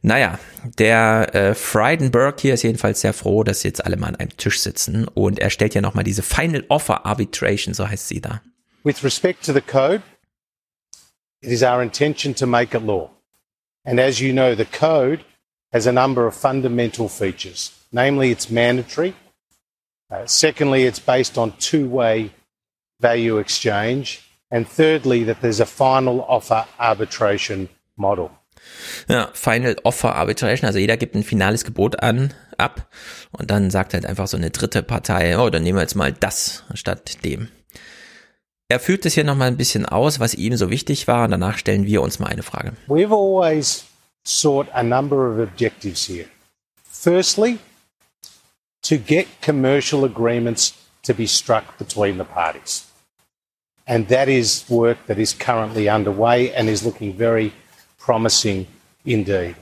Naja, 0.00 0.38
der 0.78 1.34
äh, 1.34 1.54
Frydenberg 1.54 2.40
hier 2.40 2.54
ist 2.54 2.62
jedenfalls 2.62 3.02
sehr 3.02 3.12
froh, 3.12 3.44
dass 3.44 3.64
jetzt 3.64 3.84
alle 3.84 3.98
mal 3.98 4.08
an 4.08 4.16
einem 4.16 4.34
Tisch 4.38 4.60
sitzen 4.60 5.06
und 5.06 5.40
er 5.40 5.50
stellt 5.50 5.74
ja 5.74 5.82
nochmal 5.82 6.04
diese 6.04 6.22
Final 6.22 6.64
Offer 6.70 7.04
Arbitration, 7.04 7.74
so 7.74 7.86
heißt 7.86 8.08
sie 8.08 8.22
da. 8.22 8.40
With 8.84 9.04
respect 9.04 9.44
to 9.44 9.52
the 9.52 9.60
code, 9.60 10.02
it 11.40 11.52
is 11.52 11.62
our 11.62 11.82
intention 11.82 12.34
to 12.34 12.46
make 12.46 12.74
it 12.74 12.80
law. 12.80 13.10
And 13.84 14.00
as 14.00 14.20
you 14.20 14.32
know, 14.32 14.54
the 14.54 14.64
code 14.64 15.24
has 15.72 15.86
a 15.86 15.92
number 15.92 16.26
of 16.26 16.34
fundamental 16.34 17.08
features. 17.08 17.72
Namely, 17.92 18.30
it's 18.30 18.50
mandatory. 18.50 19.14
Uh, 20.10 20.26
secondly, 20.26 20.84
it's 20.84 20.98
based 20.98 21.38
on 21.38 21.52
two 21.58 21.88
way 21.88 22.32
value 23.00 23.38
exchange. 23.38 24.20
And 24.50 24.68
thirdly, 24.68 25.24
that 25.24 25.40
there's 25.40 25.60
a 25.60 25.66
final 25.66 26.22
offer 26.22 26.66
arbitration 26.78 27.68
model. 27.96 28.30
Ja, 29.08 29.30
Final 29.32 29.76
Offer 29.82 30.14
Arbitration, 30.14 30.66
also 30.66 30.78
jeder 30.78 30.96
gibt 30.96 31.16
ein 31.16 31.24
finales 31.24 31.64
Gebot 31.64 32.00
an, 32.00 32.32
ab 32.58 32.88
und 33.32 33.50
dann 33.50 33.70
sagt 33.70 33.92
halt 33.92 34.06
einfach 34.06 34.28
so 34.28 34.36
eine 34.36 34.50
dritte 34.50 34.84
Partei, 34.84 35.36
oh, 35.36 35.50
dann 35.50 35.64
nehmen 35.64 35.78
wir 35.78 35.82
jetzt 35.82 35.96
mal 35.96 36.12
das 36.12 36.62
statt 36.74 37.24
dem. 37.24 37.48
Er 38.72 38.80
führt 38.80 39.04
es 39.04 39.12
hier 39.12 39.24
nochmal 39.24 39.48
ein 39.48 39.58
bisschen 39.58 39.84
aus, 39.84 40.18
was 40.18 40.32
ihm 40.32 40.56
so 40.56 40.70
wichtig 40.70 41.06
war, 41.06 41.26
und 41.26 41.32
danach 41.32 41.58
stellen 41.58 41.84
wir 41.84 42.00
uns 42.00 42.18
mal 42.18 42.28
eine 42.28 42.42
Frage. 42.42 42.72
We've 42.88 43.12
always 43.12 43.84
sought 44.24 44.66
a 44.72 44.82
number 44.82 45.30
of 45.30 45.38
objectives 45.38 46.08
here. 46.08 46.24
Firstly, 46.90 47.58
to 48.80 48.96
get 48.96 49.26
commercial 49.42 50.06
agreements 50.06 50.72
to 51.02 51.12
be 51.12 51.26
struck 51.26 51.76
between 51.76 52.16
the 52.16 52.24
parties. 52.24 52.86
And 53.86 54.08
that 54.08 54.28
is 54.28 54.64
work 54.70 54.96
that 55.06 55.18
is 55.18 55.36
currently 55.38 55.90
underway 55.90 56.50
and 56.54 56.70
is 56.70 56.82
looking 56.82 57.14
very 57.14 57.52
promising 57.98 58.68
indeed. 59.04 59.54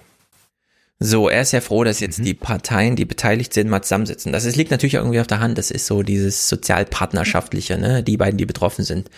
So, 1.02 1.30
er 1.30 1.40
ist 1.40 1.52
ja 1.52 1.62
froh, 1.62 1.82
dass 1.82 2.00
jetzt 2.00 2.18
mhm. 2.18 2.24
die 2.24 2.34
Parteien, 2.34 2.94
die 2.94 3.06
beteiligt 3.06 3.54
sind, 3.54 3.70
mal 3.70 3.82
zusammensitzen. 3.82 4.32
Das 4.32 4.44
ist, 4.44 4.56
liegt 4.56 4.70
natürlich 4.70 4.94
irgendwie 4.94 5.20
auf 5.20 5.26
der 5.26 5.40
Hand. 5.40 5.56
Das 5.56 5.70
ist 5.70 5.86
so 5.86 6.02
dieses 6.02 6.48
sozialpartnerschaftliche, 6.48 7.78
ne? 7.78 8.02
Die 8.02 8.18
beiden, 8.18 8.36
die 8.36 8.44
betroffen 8.44 8.84
sind. 8.84 9.08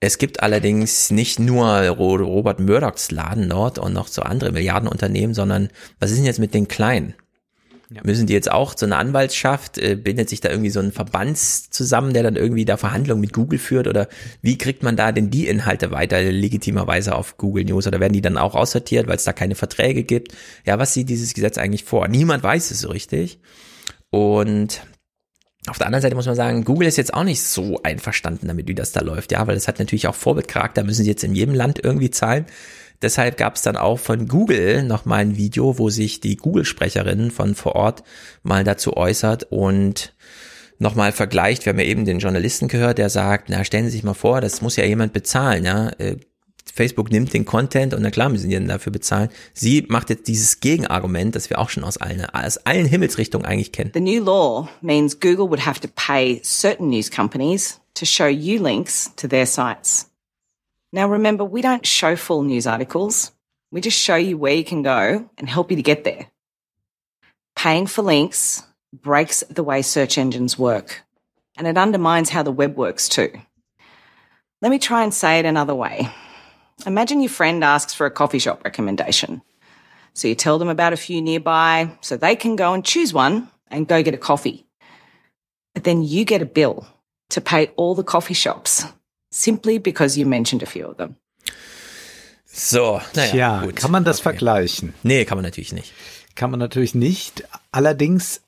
Es 0.00 0.18
gibt 0.18 0.42
allerdings 0.42 1.10
nicht 1.10 1.38
nur 1.38 1.66
Robert 1.88 2.60
Murdochs 2.60 3.10
Laden 3.10 3.48
dort 3.48 3.78
und 3.78 3.94
noch 3.94 4.08
so 4.08 4.20
andere 4.20 4.52
Milliardenunternehmen, 4.52 5.34
sondern 5.34 5.70
was 5.98 6.10
ist 6.10 6.18
denn 6.18 6.26
jetzt 6.26 6.40
mit 6.40 6.52
den 6.52 6.68
Kleinen? 6.68 7.14
Ja. 7.94 8.00
Müssen 8.04 8.26
die 8.26 8.32
jetzt 8.32 8.50
auch 8.50 8.74
zu 8.74 8.86
einer 8.86 8.98
Anwaltschaft, 8.98 9.78
äh, 9.78 9.94
bindet 9.94 10.28
sich 10.28 10.40
da 10.40 10.50
irgendwie 10.50 10.70
so 10.70 10.80
ein 10.80 10.90
Verband 10.90 11.38
zusammen, 11.38 12.12
der 12.12 12.24
dann 12.24 12.34
irgendwie 12.34 12.64
da 12.64 12.76
Verhandlungen 12.76 13.20
mit 13.20 13.32
Google 13.32 13.58
führt 13.58 13.86
oder 13.86 14.08
wie 14.42 14.58
kriegt 14.58 14.82
man 14.82 14.96
da 14.96 15.12
denn 15.12 15.30
die 15.30 15.46
Inhalte 15.46 15.92
weiter 15.92 16.20
legitimerweise 16.20 17.14
auf 17.14 17.36
Google 17.36 17.64
News 17.64 17.86
oder 17.86 18.00
werden 18.00 18.12
die 18.12 18.22
dann 18.22 18.36
auch 18.36 18.56
aussortiert, 18.56 19.06
weil 19.06 19.16
es 19.16 19.24
da 19.24 19.32
keine 19.32 19.54
Verträge 19.54 20.02
gibt? 20.02 20.34
Ja, 20.66 20.78
was 20.78 20.92
sieht 20.92 21.08
dieses 21.08 21.34
Gesetz 21.34 21.56
eigentlich 21.56 21.84
vor? 21.84 22.08
Niemand 22.08 22.42
weiß 22.42 22.72
es 22.72 22.80
so 22.80 22.88
richtig. 22.88 23.38
Und 24.10 24.82
auf 25.66 25.78
der 25.78 25.86
anderen 25.86 26.02
Seite 26.02 26.14
muss 26.14 26.26
man 26.26 26.34
sagen, 26.34 26.64
Google 26.64 26.88
ist 26.88 26.96
jetzt 26.96 27.14
auch 27.14 27.24
nicht 27.24 27.42
so 27.42 27.80
einverstanden 27.82 28.48
damit, 28.48 28.68
wie 28.68 28.74
das 28.74 28.92
da 28.92 29.00
läuft, 29.00 29.32
ja, 29.32 29.46
weil 29.46 29.54
das 29.54 29.68
hat 29.68 29.78
natürlich 29.78 30.08
auch 30.08 30.14
Vorbildcharakter, 30.14 30.84
müssen 30.84 31.04
sie 31.04 31.10
jetzt 31.10 31.24
in 31.24 31.34
jedem 31.34 31.54
Land 31.54 31.80
irgendwie 31.82 32.10
zahlen. 32.10 32.44
Deshalb 33.02 33.36
gab 33.36 33.56
es 33.56 33.62
dann 33.62 33.76
auch 33.76 33.98
von 33.98 34.28
Google 34.28 34.82
nochmal 34.82 35.20
ein 35.20 35.36
Video, 35.36 35.78
wo 35.78 35.90
sich 35.90 36.20
die 36.20 36.36
Google-Sprecherin 36.36 37.30
von 37.30 37.54
vor 37.54 37.74
Ort 37.74 38.02
mal 38.42 38.64
dazu 38.64 38.96
äußert 38.96 39.44
und 39.50 40.14
nochmal 40.78 41.12
vergleicht. 41.12 41.64
Wir 41.64 41.72
haben 41.72 41.80
ja 41.80 41.86
eben 41.86 42.04
den 42.04 42.18
Journalisten 42.18 42.68
gehört, 42.68 42.98
der 42.98 43.10
sagt, 43.10 43.48
na, 43.48 43.64
stellen 43.64 43.84
Sie 43.86 43.90
sich 43.90 44.04
mal 44.04 44.14
vor, 44.14 44.40
das 44.40 44.62
muss 44.62 44.76
ja 44.76 44.84
jemand 44.84 45.12
bezahlen, 45.12 45.64
ja. 45.64 45.88
Äh, 45.98 46.16
Facebook 46.72 47.12
nimmt 47.12 47.32
den 47.32 47.44
Content 47.44 47.94
und 47.94 48.02
na 48.02 48.10
klar 48.10 48.28
müssen 48.28 48.48
die 48.48 48.56
dann 48.56 48.66
dafür 48.66 48.92
bezahlen. 48.92 49.28
Sie 49.52 49.84
macht 49.88 50.10
jetzt 50.10 50.26
dieses 50.26 50.60
Gegenargument, 50.60 51.36
das 51.36 51.48
wir 51.50 51.58
auch 51.58 51.70
schon 51.70 51.84
aus 51.84 51.98
allen, 51.98 52.24
aus 52.24 52.58
allen 52.58 52.86
Himmelsrichtungen 52.86 53.46
eigentlich 53.46 53.70
kennen. 53.70 53.92
The 53.94 54.00
new 54.00 54.24
law 54.24 54.68
means 54.80 55.20
Google 55.20 55.50
would 55.50 55.64
have 55.64 55.80
to 55.80 55.88
pay 55.94 56.40
certain 56.42 56.88
news 56.88 57.10
companies 57.10 57.80
to 57.94 58.04
show 58.04 58.26
you 58.26 58.60
links 58.60 59.12
to 59.16 59.28
their 59.28 59.46
sites. 59.46 60.10
Now 60.94 61.08
remember, 61.08 61.44
we 61.44 61.60
don't 61.60 61.84
show 61.84 62.14
full 62.14 62.44
news 62.44 62.68
articles. 62.68 63.32
We 63.72 63.80
just 63.80 63.98
show 63.98 64.14
you 64.14 64.38
where 64.38 64.54
you 64.54 64.62
can 64.62 64.82
go 64.84 65.28
and 65.36 65.48
help 65.48 65.72
you 65.72 65.76
to 65.76 65.82
get 65.82 66.04
there. 66.04 66.28
Paying 67.56 67.88
for 67.88 68.02
links 68.02 68.62
breaks 68.92 69.40
the 69.50 69.64
way 69.64 69.82
search 69.82 70.18
engines 70.18 70.56
work, 70.56 71.02
and 71.56 71.66
it 71.66 71.76
undermines 71.76 72.30
how 72.30 72.44
the 72.44 72.52
web 72.52 72.76
works 72.76 73.08
too. 73.08 73.32
Let 74.62 74.70
me 74.70 74.78
try 74.78 75.02
and 75.02 75.12
say 75.12 75.40
it 75.40 75.46
another 75.46 75.74
way. 75.74 76.10
Imagine 76.86 77.20
your 77.20 77.28
friend 77.28 77.64
asks 77.64 77.92
for 77.92 78.06
a 78.06 78.10
coffee 78.12 78.38
shop 78.38 78.62
recommendation. 78.62 79.42
So 80.12 80.28
you 80.28 80.36
tell 80.36 80.60
them 80.60 80.68
about 80.68 80.92
a 80.92 80.96
few 80.96 81.20
nearby 81.20 81.90
so 82.02 82.16
they 82.16 82.36
can 82.36 82.54
go 82.54 82.72
and 82.72 82.84
choose 82.84 83.12
one 83.12 83.48
and 83.66 83.88
go 83.88 84.00
get 84.04 84.14
a 84.14 84.16
coffee. 84.16 84.64
But 85.74 85.82
then 85.82 86.04
you 86.04 86.24
get 86.24 86.40
a 86.40 86.46
bill 86.46 86.86
to 87.30 87.40
pay 87.40 87.72
all 87.74 87.96
the 87.96 88.04
coffee 88.04 88.32
shops 88.32 88.84
simply 89.34 89.78
because 89.78 90.18
you 90.18 90.26
mentioned 90.26 90.62
a 90.62 90.66
few 90.66 90.86
of 90.86 90.96
them. 90.96 91.16
So, 92.46 93.00
naja, 93.14 93.32
Tja, 93.32 93.64
gut. 93.64 93.76
kann 93.76 93.90
man 93.90 94.04
das 94.04 94.18
Okay. 94.18 94.22
vergleichen? 94.24 94.94
Nee, 95.02 95.24
kann 95.24 95.36
man 95.36 95.42
natürlich 95.42 95.72
nicht. 95.72 95.92
Kann 96.36 96.50
man 96.50 96.60
natürlich 96.60 96.94
nicht. 96.94 97.44
Allerdings 97.72 98.42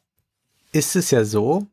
ist 0.73 0.95
es 0.95 1.11
ja 1.11 1.25
so, 1.25 1.67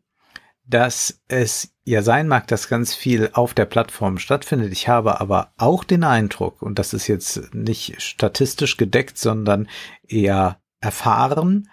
dass 0.65 1.19
es 1.27 1.73
ja 1.83 2.01
sein 2.01 2.27
mag, 2.27 2.47
dass 2.47 2.69
ganz 2.69 2.95
viel 2.95 3.29
auf 3.33 3.53
der 3.53 3.65
Plattform 3.65 4.17
stattfindet. 4.17 4.71
Ich 4.71 4.87
habe 4.87 5.19
aber 5.21 5.53
auch 5.57 5.83
den 5.83 6.03
Eindruck, 6.03 6.61
und 6.61 6.79
das 6.79 6.93
ist 6.93 7.07
jetzt 7.07 7.53
nicht 7.53 8.01
statistisch 8.01 8.77
gedeckt, 8.77 9.17
sondern 9.17 9.67
eher 10.07 10.59
erfahren, 10.79 11.69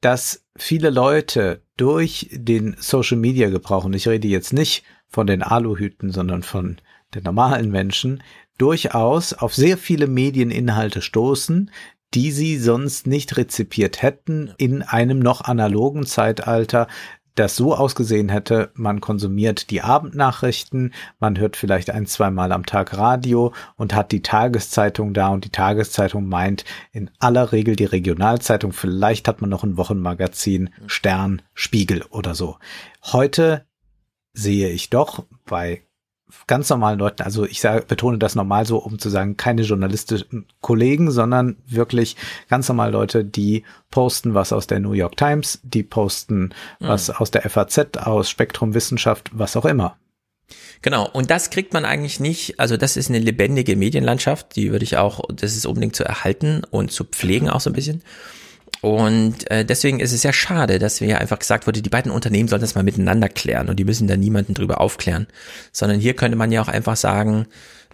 dass 0.00 0.44
viele 0.56 0.90
Leute 0.90 1.62
durch 1.76 2.28
den 2.32 2.76
Social 2.78 3.16
Media 3.18 3.50
Gebrauch, 3.50 3.84
und 3.84 3.94
ich 3.94 4.08
rede 4.08 4.28
jetzt 4.28 4.52
nicht 4.52 4.84
von 5.08 5.26
den 5.26 5.42
Aluhüten, 5.42 6.10
sondern 6.10 6.42
von 6.42 6.76
den 7.14 7.22
normalen 7.22 7.70
Menschen, 7.70 8.22
durchaus 8.58 9.32
auf 9.32 9.54
sehr 9.54 9.78
viele 9.78 10.06
Medieninhalte 10.06 11.00
stoßen, 11.00 11.70
die 12.14 12.30
sie 12.30 12.58
sonst 12.58 13.06
nicht 13.06 13.36
rezipiert 13.36 14.02
hätten 14.02 14.52
in 14.56 14.82
einem 14.82 15.18
noch 15.18 15.42
analogen 15.42 16.06
Zeitalter, 16.06 16.88
das 17.38 17.54
so 17.54 17.74
ausgesehen 17.74 18.28
hätte, 18.30 18.72
man 18.74 19.00
konsumiert 19.00 19.70
die 19.70 19.82
Abendnachrichten, 19.82 20.92
man 21.20 21.38
hört 21.38 21.56
vielleicht 21.56 21.90
ein, 21.90 22.06
zweimal 22.06 22.50
am 22.50 22.66
Tag 22.66 22.96
Radio 22.96 23.52
und 23.76 23.94
hat 23.94 24.10
die 24.10 24.22
Tageszeitung 24.22 25.14
da 25.14 25.28
und 25.28 25.44
die 25.44 25.52
Tageszeitung 25.52 26.28
meint 26.28 26.64
in 26.90 27.10
aller 27.20 27.52
Regel 27.52 27.76
die 27.76 27.84
Regionalzeitung, 27.84 28.72
vielleicht 28.72 29.28
hat 29.28 29.40
man 29.40 29.50
noch 29.50 29.62
ein 29.62 29.76
Wochenmagazin, 29.76 30.70
Stern, 30.86 31.42
Spiegel 31.54 32.02
oder 32.10 32.34
so. 32.34 32.58
Heute 33.04 33.67
sehe 34.32 34.68
ich 34.70 34.90
doch 34.90 35.24
bei 35.44 35.82
ganz 36.46 36.68
normalen 36.68 36.98
Leuten, 36.98 37.22
also 37.22 37.46
ich 37.46 37.60
sage, 37.60 37.84
betone 37.86 38.18
das 38.18 38.34
normal 38.34 38.66
so, 38.66 38.78
um 38.78 38.98
zu 38.98 39.08
sagen, 39.08 39.36
keine 39.36 39.62
journalistischen 39.62 40.46
Kollegen, 40.60 41.10
sondern 41.10 41.56
wirklich 41.66 42.16
ganz 42.48 42.68
normale 42.68 42.92
Leute, 42.92 43.24
die 43.24 43.64
posten 43.90 44.34
was 44.34 44.52
aus 44.52 44.66
der 44.66 44.80
New 44.80 44.92
York 44.92 45.16
Times, 45.16 45.60
die 45.62 45.82
posten 45.82 46.54
was 46.80 47.10
aus 47.10 47.30
der 47.30 47.48
FAZ, 47.48 47.96
aus 47.98 48.28
Spektrum 48.28 48.74
Wissenschaft, 48.74 49.30
was 49.32 49.56
auch 49.56 49.64
immer. 49.64 49.96
Genau, 50.80 51.08
und 51.08 51.30
das 51.30 51.50
kriegt 51.50 51.72
man 51.72 51.84
eigentlich 51.84 52.20
nicht, 52.20 52.60
also 52.60 52.76
das 52.76 52.96
ist 52.96 53.08
eine 53.08 53.18
lebendige 53.18 53.76
Medienlandschaft, 53.76 54.54
die 54.56 54.70
würde 54.70 54.84
ich 54.84 54.96
auch, 54.96 55.20
das 55.32 55.56
ist 55.56 55.66
unbedingt 55.66 55.96
zu 55.96 56.04
erhalten 56.04 56.62
und 56.70 56.92
zu 56.92 57.04
pflegen 57.04 57.50
auch 57.50 57.60
so 57.60 57.70
ein 57.70 57.74
bisschen. 57.74 58.02
Und 58.80 59.50
äh, 59.50 59.64
deswegen 59.64 59.98
ist 59.98 60.12
es 60.12 60.22
ja 60.22 60.32
schade, 60.32 60.78
dass 60.78 61.00
mir 61.00 61.20
einfach 61.20 61.38
gesagt 61.38 61.66
wurde, 61.66 61.82
die 61.82 61.90
beiden 61.90 62.12
Unternehmen 62.12 62.48
sollen 62.48 62.60
das 62.62 62.74
mal 62.74 62.84
miteinander 62.84 63.28
klären 63.28 63.68
und 63.68 63.76
die 63.76 63.84
müssen 63.84 64.06
da 64.06 64.16
niemanden 64.16 64.54
drüber 64.54 64.80
aufklären. 64.80 65.26
Sondern 65.72 65.98
hier 65.98 66.14
könnte 66.14 66.36
man 66.36 66.52
ja 66.52 66.62
auch 66.62 66.68
einfach 66.68 66.96
sagen, 66.96 67.46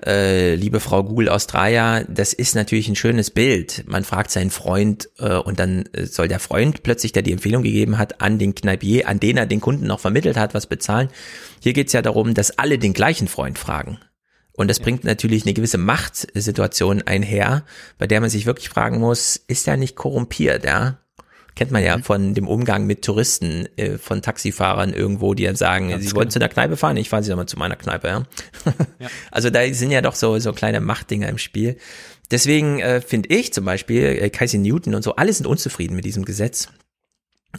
äh, 0.05 0.55
liebe 0.55 0.81
Frau 0.81 1.03
Google 1.03 1.31
Australia, 1.31 2.05
das 2.05 2.33
ist 2.35 2.55
natürlich 2.55 2.89
ein 2.89 2.97
schönes 2.97 3.31
Bild. 3.31 3.85
Man 3.87 4.05
fragt 4.05 4.31
seinen 4.31 4.51
Freund 4.51 5.09
äh, 5.19 5.37
und 5.37 5.59
dann 5.59 5.87
äh, 5.93 6.05
soll 6.05 6.29
der 6.29 6.41
Freund 6.41 6.83
plötzlich, 6.83 7.13
der 7.13 7.23
die 7.23 7.33
Empfehlung 7.33 7.63
gegeben 7.63 7.97
hat, 7.97 8.21
an 8.21 8.39
den 8.39 8.55
Kneipier, 8.55 9.09
an 9.09 9.21
den 9.21 9.39
er 9.39 9.47
den 9.47 9.61
Kunden 9.61 9.87
noch 9.87 10.01
vermittelt 10.01 10.37
hat, 10.37 10.53
was 10.53 10.67
bezahlen. 10.67 11.09
Hier 11.61 11.73
geht's 11.73 11.95
ja 11.95 12.03
darum, 12.03 12.35
dass 12.35 12.59
alle 12.59 12.79
den 12.79 12.93
gleichen 12.93 13.29
Freund 13.29 13.59
fragen. 13.59 13.99
Und 14.57 14.68
das 14.68 14.78
bringt 14.81 15.02
natürlich 15.05 15.44
eine 15.44 15.52
gewisse 15.55 15.78
Machtsituation 15.78 17.02
einher, 17.02 17.65
bei 17.99 18.07
der 18.07 18.20
man 18.20 18.31
sich 18.31 18.47
wirklich 18.47 18.68
fragen 18.68 18.99
muss, 19.00 19.36
ist 19.49 19.66
er 19.66 19.76
nicht 19.76 19.97
korrumpiert, 19.97 20.65
ja? 20.65 20.99
Kennt 21.57 21.70
man 21.70 21.83
Mhm. 21.83 21.86
ja 21.86 21.99
von 21.99 22.34
dem 22.34 22.49
Umgang 22.49 22.86
mit 22.86 23.02
Touristen, 23.02 23.68
äh, 23.76 23.99
von 23.99 24.23
Taxifahrern 24.23 24.92
irgendwo, 24.92 25.34
die 25.34 25.44
dann 25.44 25.55
sagen, 25.57 25.91
Ganz 25.91 26.05
sie 26.05 26.12
wollen 26.15 26.24
genau. 26.24 26.33
zu 26.33 26.39
der 26.41 26.49
Kneipe 26.49 26.76
fahren, 26.76 26.97
ich 26.97 27.08
fahre 27.08 27.23
sie 27.23 27.31
doch 27.31 27.36
mal 27.36 27.47
zu 27.47 27.58
meiner 27.58 27.76
Kneipe, 27.76 28.08
ja. 28.08 28.23
Also 29.31 29.50
da 29.50 29.60
sind 29.73 29.91
ja 29.91 30.00
doch 30.02 30.15
so, 30.15 30.39
so 30.39 30.52
kleine 30.52 30.81
Machtdinger 30.81 31.28
im 31.28 31.39
Spiel. 31.39 31.76
Deswegen 32.31 32.81
äh, 32.81 33.00
finde 33.00 33.28
ich 33.31 33.52
zum 33.52 33.65
Beispiel, 33.65 34.02
äh, 34.02 34.31
Casey 34.31 34.58
Newton 34.58 34.94
und 34.94 35.02
so, 35.02 35.16
alle 35.16 35.33
sind 35.33 35.47
unzufrieden 35.47 35.94
mit 35.94 36.05
diesem 36.05 36.24
Gesetz. 36.24 36.68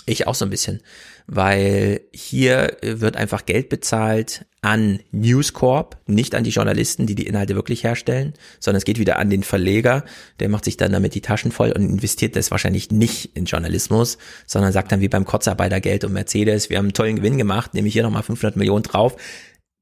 Ich 0.05 0.27
auch 0.27 0.35
so 0.35 0.45
ein 0.45 0.51
bisschen, 0.51 0.81
weil 1.27 2.01
hier 2.11 2.83
äh, 2.83 3.01
wird 3.01 3.15
einfach 3.15 3.45
Geld 3.45 3.69
bezahlt 3.69 4.45
an 4.61 4.99
News 5.11 5.53
Corp, 5.53 5.97
nicht 6.07 6.35
an 6.35 6.43
die 6.43 6.49
Journalisten, 6.49 7.05
die 7.05 7.15
die 7.15 7.27
Inhalte 7.27 7.55
wirklich 7.55 7.83
herstellen, 7.83 8.33
sondern 8.59 8.79
es 8.79 8.85
geht 8.85 8.99
wieder 8.99 9.19
an 9.19 9.29
den 9.29 9.43
Verleger, 9.43 10.03
der 10.39 10.49
macht 10.49 10.65
sich 10.65 10.75
dann 10.75 10.91
damit 10.91 11.13
die 11.15 11.21
Taschen 11.21 11.51
voll 11.51 11.71
und 11.71 11.83
investiert 11.83 12.35
das 12.35 12.51
wahrscheinlich 12.51 12.91
nicht 12.91 13.35
in 13.35 13.45
Journalismus, 13.45 14.17
sondern 14.47 14.71
sagt 14.71 14.91
dann 14.91 15.01
wie 15.01 15.07
beim 15.07 15.25
Kurzarbeitergeld 15.25 16.03
und 16.03 16.13
Mercedes, 16.13 16.69
wir 16.69 16.77
haben 16.77 16.85
einen 16.85 16.93
tollen 16.93 17.17
Gewinn 17.17 17.37
gemacht, 17.37 17.73
nehme 17.73 17.87
ich 17.87 17.93
hier 17.93 18.03
nochmal 18.03 18.23
500 18.23 18.55
Millionen 18.55 18.83
drauf, 18.83 19.15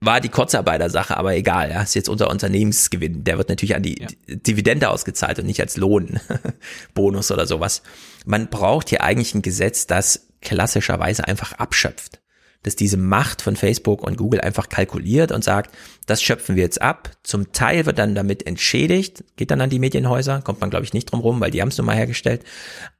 war 0.06 0.20
die 0.20 0.30
Kurzarbeitersache, 0.30 1.16
aber 1.16 1.34
egal, 1.34 1.72
ja, 1.72 1.82
ist 1.82 1.96
jetzt 1.96 2.10
unser 2.10 2.30
Unternehmensgewinn. 2.30 3.24
Der 3.24 3.38
wird 3.38 3.50
natürlich 3.50 3.76
an 3.76 3.84
die 3.84 4.06
Dividende 4.28 4.90
ausgezahlt 4.90 5.40
und 5.40 5.46
nicht 5.46 5.62
als 5.62 5.78
Lohnbonus 5.78 7.32
oder 7.32 7.48
sowas. 7.48 7.84
Man 8.26 8.50
braucht 8.50 8.90
hier 8.90 9.04
eigentlich 9.04 9.34
ein 9.34 9.42
Gesetz, 9.42 9.88
das 9.88 10.28
klassischerweise 10.42 11.28
einfach 11.28 11.54
abschöpft. 11.54 12.20
Dass 12.64 12.76
diese 12.78 12.96
Macht 12.96 13.42
von 13.42 13.58
Facebook 13.58 14.04
und 14.04 14.18
Google 14.18 14.40
einfach 14.40 14.70
kalkuliert 14.70 15.34
und 15.34 15.44
sagt, 15.44 15.76
das 16.06 16.22
schöpfen 16.22 16.56
wir 16.56 16.64
jetzt 16.64 16.82
ab. 16.82 17.12
Zum 17.24 17.52
Teil 17.52 17.86
wird 17.86 18.00
dann 18.00 18.16
damit 18.16 18.48
entschädigt, 18.48 19.26
geht 19.36 19.52
dann 19.52 19.60
an 19.60 19.70
die 19.70 19.80
Medienhäuser, 19.80 20.42
kommt 20.42 20.62
man 20.62 20.70
glaube 20.70 20.86
ich 20.86 20.94
nicht 20.94 21.12
drum 21.12 21.20
rum, 21.20 21.42
weil 21.42 21.52
die 21.52 21.62
haben 21.62 21.70
es 21.70 21.78
nun 21.78 21.88
mal 21.88 21.96
hergestellt. 21.96 22.44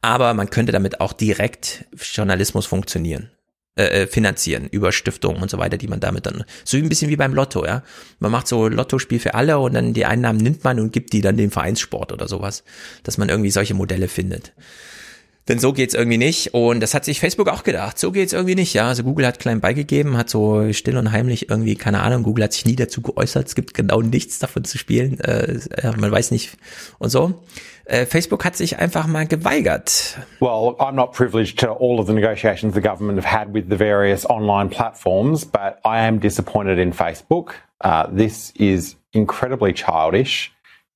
Aber 0.02 0.34
man 0.34 0.50
könnte 0.50 0.74
damit 0.74 1.00
auch 1.00 1.14
direkt 1.14 1.86
Journalismus 2.14 2.66
funktionieren 2.66 3.32
äh, 3.76 4.08
finanzieren 4.08 4.68
über 4.68 4.92
Stiftungen 4.92 5.42
und 5.42 5.50
so 5.50 5.58
weiter, 5.58 5.78
die 5.78 5.88
man 5.88 6.00
damit 6.00 6.26
dann 6.26 6.44
so 6.64 6.78
ein 6.78 6.90
bisschen 6.90 7.10
wie 7.10 7.16
beim 7.16 7.34
Lotto, 7.34 7.66
ja. 7.66 7.84
Man 8.20 8.32
macht 8.32 8.48
so 8.48 8.68
Lottospiel 8.68 9.20
für 9.20 9.34
alle 9.34 9.60
und 9.60 9.74
dann 9.74 9.94
die 9.94 10.06
Einnahmen 10.06 10.40
nimmt 10.40 10.64
man 10.64 10.80
und 10.80 10.94
gibt 10.94 11.14
die 11.14 11.22
dann 11.22 11.38
dem 11.38 11.52
Vereinssport 11.52 12.12
oder 12.12 12.28
sowas, 12.28 12.64
dass 13.04 13.18
man 13.18 13.30
irgendwie 13.30 13.52
solche 13.52 13.74
Modelle 13.74 14.08
findet. 14.08 14.54
Denn 15.50 15.60
so 15.60 15.74
geht's 15.74 15.94
irgendwie 15.94 16.18
nicht 16.18 16.54
und 16.54 16.80
das 16.80 16.94
hat 16.94 17.04
sich 17.04 17.20
Facebook 17.20 17.50
auch 17.50 17.64
gedacht. 17.64 18.00
So 18.00 18.14
geht's 18.14 18.32
irgendwie 18.32 18.56
nicht, 18.56 18.74
ja. 18.74 18.88
Also 18.88 19.04
Google 19.04 19.28
hat 19.28 19.40
klein 19.40 19.60
beigegeben, 19.60 20.16
hat 20.16 20.30
so 20.30 20.72
still 20.72 20.98
und 20.98 21.12
heimlich 21.12 21.50
irgendwie 21.50 21.76
keine 21.76 22.02
Ahnung. 22.02 22.24
Google 22.24 22.46
hat 22.46 22.54
sich 22.54 22.66
nie 22.66 22.78
dazu 22.78 23.02
geäußert. 23.02 23.48
Es 23.48 23.56
gibt 23.56 23.74
genau 23.74 24.02
nichts 24.02 24.40
davon 24.40 24.64
zu 24.64 24.78
spielen. 24.78 25.20
Äh, 25.20 25.60
man 25.98 26.12
weiß 26.12 26.32
nicht 26.32 26.58
und 26.98 27.10
so. 27.10 27.44
Äh, 27.84 28.06
Facebook 28.06 28.46
hat 28.46 28.56
sich 28.56 28.80
einfach 28.80 29.06
mal 29.08 29.28
geweigert. 29.28 30.18
Well, 30.40 30.76
I'm 30.80 30.94
not 30.94 31.12
privileged 31.12 31.60
to 31.60 31.74
all 31.74 32.00
of 32.00 32.08
the 32.08 32.14
negotiations 32.14 32.74
the 32.74 32.82
government 32.82 33.22
have 33.22 33.28
had 33.28 33.54
with 33.54 33.66
the 33.70 33.78
various 33.78 34.26
online 34.30 34.70
platforms, 34.70 35.44
but 35.44 35.80
I 35.84 36.08
am 36.08 36.22
disappointed 36.22 36.80
in 36.80 36.94
Facebook. 36.94 37.56
Uh, 37.84 38.08
this 38.16 38.52
is 38.56 38.96
incredibly 39.12 39.74
childish. 39.74 40.54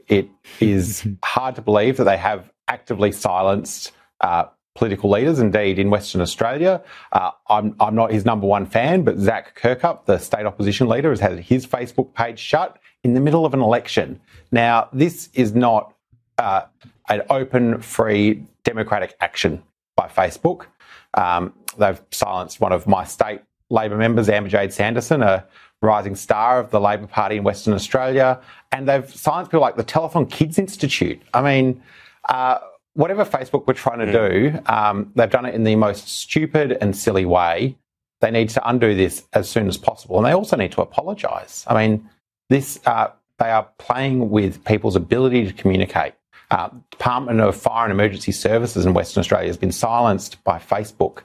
It 0.08 0.30
is 0.62 1.06
hard 1.26 1.56
to 1.56 1.62
believe 1.62 1.98
that 1.98 2.06
they 2.06 2.18
have 2.18 2.50
actively 2.70 3.12
silenced 3.12 3.92
uh, 4.22 4.46
political 4.76 5.10
leaders. 5.10 5.40
Indeed, 5.40 5.80
in 5.80 5.90
Western 5.90 6.22
Australia, 6.22 6.82
uh, 7.12 7.32
I'm, 7.50 7.76
I'm 7.80 7.96
not 7.96 8.12
his 8.12 8.26
number 8.26 8.48
one 8.48 8.66
fan, 8.66 9.04
but 9.04 9.18
Zach 9.18 9.60
Kirkup, 9.60 10.06
the 10.06 10.18
state 10.18 10.46
opposition 10.46 10.88
leader, 10.88 11.10
has 11.10 11.20
had 11.20 11.40
his 11.40 11.66
Facebook 11.66 12.14
page 12.14 12.40
shut 12.40 12.78
in 13.04 13.14
the 13.14 13.20
middle 13.20 13.46
of 13.46 13.54
an 13.54 13.62
election. 13.62 14.20
Now, 14.52 14.90
this 14.94 15.30
is 15.34 15.54
not 15.54 15.94
uh, 16.38 16.64
an 17.10 17.24
open, 17.30 17.82
free, 17.82 18.44
democratic 18.64 19.16
action 19.22 19.64
by 19.96 20.08
Facebook. 20.08 20.66
Um, 21.14 21.54
they've 21.78 22.02
silenced 22.12 22.60
one 22.60 22.72
of 22.72 22.88
my 22.88 23.04
state 23.04 23.42
Labor 23.70 23.98
members, 23.98 24.30
Amber 24.30 24.50
Jade 24.50 24.72
Sanderson, 24.72 25.22
a 25.22 25.46
rising 25.82 26.16
star 26.16 26.60
of 26.60 26.72
the 26.72 26.80
Labor 26.80 27.08
Party 27.08 27.38
in 27.38 27.44
Western 27.44 27.74
Australia, 27.74 28.40
and 28.72 28.88
they've 28.88 29.14
silenced 29.14 29.52
people 29.52 29.62
like 29.62 29.76
the 29.76 29.84
Telethon 29.84 30.30
Kids 30.30 30.58
Institute. 30.58 31.22
I 31.34 31.42
mean, 31.42 31.82
uh, 32.30 32.60
whatever 32.98 33.24
Facebook 33.24 33.68
were 33.68 33.76
trying 33.76 34.00
to 34.00 34.12
do, 34.12 34.60
um, 34.66 35.12
they've 35.16 35.30
done 35.30 35.46
it 35.46 35.54
in 35.54 35.64
the 35.64 35.76
most 35.76 36.08
stupid 36.10 36.78
and 36.82 36.98
silly 36.98 37.26
way. 37.26 37.78
They 38.22 38.32
need 38.32 38.50
to 38.50 38.68
undo 38.68 38.96
this 38.96 39.24
as 39.34 39.48
soon 39.48 39.68
as 39.68 39.78
possible, 39.78 40.18
and 40.18 40.26
they 40.26 40.32
also 40.32 40.56
need 40.58 40.72
to 40.72 40.82
apologise. 40.82 41.64
I 41.68 41.76
mean, 41.76 42.10
this 42.50 42.80
uh, 42.86 43.10
they 43.38 43.52
are 43.52 43.68
playing 43.78 44.32
with 44.32 44.66
people's 44.66 44.96
ability 44.96 45.46
to 45.46 45.54
communicate. 45.54 46.14
Uh, 46.50 46.70
Department 46.90 47.40
of 47.40 47.56
Fire 47.56 47.86
and 47.86 47.92
Emergency 47.92 48.32
Services 48.32 48.86
in 48.86 48.94
Western 48.94 49.22
Australia 49.22 49.48
has 49.48 49.58
been 49.58 49.72
silenced 49.72 50.44
by 50.44 50.58
Facebook. 50.58 51.20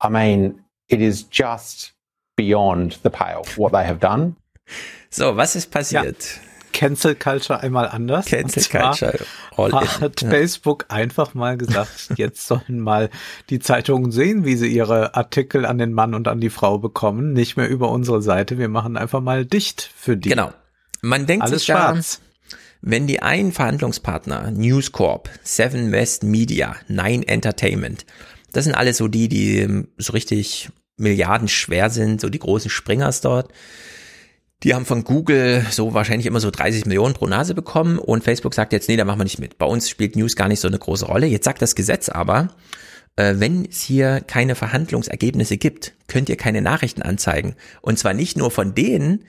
I 0.00 0.08
mean, 0.08 0.60
it 0.88 1.00
is 1.00 1.22
just 1.22 1.92
beyond 2.36 2.98
the 3.02 3.10
pale 3.10 3.44
what 3.56 3.72
they 3.72 3.84
have 3.84 4.00
done. 4.00 4.36
So, 5.10 5.32
was 5.32 5.54
ist 5.54 5.70
passiert? 5.70 6.40
Ja. 6.42 6.53
Cancel 6.74 7.14
Culture 7.14 7.60
einmal 7.60 7.88
anders. 7.88 8.26
Cancel 8.26 8.64
Culture. 8.64 9.18
All 9.56 9.72
hat 9.72 10.20
in. 10.20 10.28
Facebook 10.28 10.84
einfach 10.88 11.32
mal 11.32 11.56
gesagt, 11.56 12.10
jetzt 12.16 12.46
sollen 12.46 12.80
mal 12.80 13.08
die 13.48 13.60
Zeitungen 13.60 14.10
sehen, 14.10 14.44
wie 14.44 14.56
sie 14.56 14.66
ihre 14.66 15.14
Artikel 15.14 15.64
an 15.64 15.78
den 15.78 15.94
Mann 15.94 16.14
und 16.14 16.28
an 16.28 16.40
die 16.40 16.50
Frau 16.50 16.78
bekommen. 16.78 17.32
Nicht 17.32 17.56
mehr 17.56 17.68
über 17.68 17.90
unsere 17.90 18.20
Seite. 18.20 18.58
Wir 18.58 18.68
machen 18.68 18.98
einfach 18.98 19.20
mal 19.20 19.46
dicht 19.46 19.90
für 19.96 20.16
die. 20.16 20.28
Genau. 20.28 20.52
Man 21.00 21.26
denkt 21.26 21.44
Alles 21.44 21.60
sich 21.60 21.66
schwarz. 21.66 22.20
da, 22.20 22.56
wenn 22.82 23.06
die 23.06 23.22
einen 23.22 23.52
Verhandlungspartner, 23.52 24.50
News 24.50 24.92
Corp, 24.92 25.30
Seven 25.42 25.92
West 25.92 26.24
Media, 26.24 26.76
Nine 26.88 27.26
Entertainment, 27.26 28.04
das 28.52 28.64
sind 28.64 28.74
alle 28.74 28.92
so 28.92 29.08
die, 29.08 29.28
die 29.28 29.84
so 29.96 30.12
richtig 30.12 30.70
milliardenschwer 30.96 31.88
sind, 31.90 32.20
so 32.20 32.28
die 32.28 32.38
großen 32.38 32.70
Springers 32.70 33.20
dort. 33.20 33.50
Die 34.64 34.74
haben 34.74 34.86
von 34.86 35.04
Google 35.04 35.64
so 35.70 35.92
wahrscheinlich 35.92 36.26
immer 36.26 36.40
so 36.40 36.50
30 36.50 36.86
Millionen 36.86 37.12
pro 37.12 37.26
Nase 37.26 37.54
bekommen 37.54 37.98
und 37.98 38.24
Facebook 38.24 38.54
sagt 38.54 38.72
jetzt, 38.72 38.88
nee, 38.88 38.96
da 38.96 39.04
machen 39.04 39.20
wir 39.20 39.24
nicht 39.24 39.38
mit. 39.38 39.58
Bei 39.58 39.66
uns 39.66 39.90
spielt 39.90 40.16
News 40.16 40.36
gar 40.36 40.48
nicht 40.48 40.60
so 40.60 40.68
eine 40.68 40.78
große 40.78 41.04
Rolle. 41.04 41.26
Jetzt 41.26 41.44
sagt 41.44 41.60
das 41.60 41.74
Gesetz 41.74 42.08
aber, 42.08 42.48
äh, 43.16 43.34
wenn 43.36 43.66
es 43.66 43.82
hier 43.82 44.22
keine 44.26 44.54
Verhandlungsergebnisse 44.54 45.58
gibt, 45.58 45.92
könnt 46.08 46.30
ihr 46.30 46.36
keine 46.36 46.62
Nachrichten 46.62 47.02
anzeigen. 47.02 47.56
Und 47.82 47.98
zwar 47.98 48.14
nicht 48.14 48.38
nur 48.38 48.50
von 48.50 48.74
denen, 48.74 49.26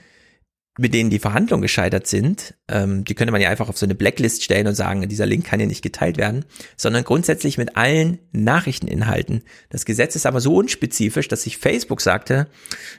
mit 0.78 0.94
denen 0.94 1.10
die 1.10 1.20
Verhandlungen 1.20 1.62
gescheitert 1.62 2.06
sind, 2.06 2.54
ähm, 2.68 3.06
die 3.06 3.16
könnte 3.16 3.32
man 3.32 3.42
ja 3.42 3.50
einfach 3.50 3.70
auf 3.70 3.78
so 3.78 3.86
eine 3.86 3.95
Blacklist 3.95 4.44
stellen 4.44 4.68
und 4.68 4.76
sagen, 4.76 5.08
dieser 5.08 5.26
Link 5.26 5.45
kann 5.45 5.60
ja 5.60 5.66
nicht 5.66 5.82
geteilt 5.82 6.18
werden, 6.18 6.44
sondern 6.76 7.06
grundsätzlich 7.06 7.58
mit 7.58 7.78
allen 7.78 8.20
Nachrichteninhalten. 8.34 9.44
Das 9.70 9.86
Gesetz 9.86 10.16
ist 10.16 10.26
aber 10.26 10.42
so 10.42 10.56
unspezifisch, 10.56 11.30
dass 11.30 11.44
sich 11.44 11.58
Facebook 11.58 12.02
sagte, 12.02 12.48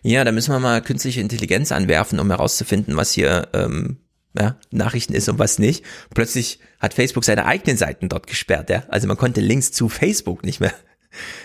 ja, 0.02 0.24
da 0.24 0.32
müssen 0.32 0.52
wir 0.52 0.58
mal 0.58 0.80
künstliche 0.80 1.20
Intelligenz 1.20 1.70
anwerfen, 1.70 2.18
um 2.18 2.30
herauszufinden, 2.30 2.96
was 2.96 3.12
hier 3.12 3.48
ähm, 3.52 3.98
ja, 4.38 4.56
Nachrichten 4.70 5.14
ist 5.14 5.28
und 5.28 5.38
was 5.38 5.58
nicht. 5.58 5.84
Plötzlich 6.14 6.60
hat 6.80 6.94
Facebook 6.94 7.24
seine 7.24 7.44
eigenen 7.44 7.76
Seiten 7.76 8.08
dort 8.08 8.26
gesperrt, 8.26 8.70
ja. 8.70 8.84
Also 8.88 9.06
man 9.06 9.16
konnte 9.18 9.40
Links 9.40 9.72
zu 9.72 9.88
Facebook 9.88 10.44
nicht 10.44 10.60
mehr 10.60 10.72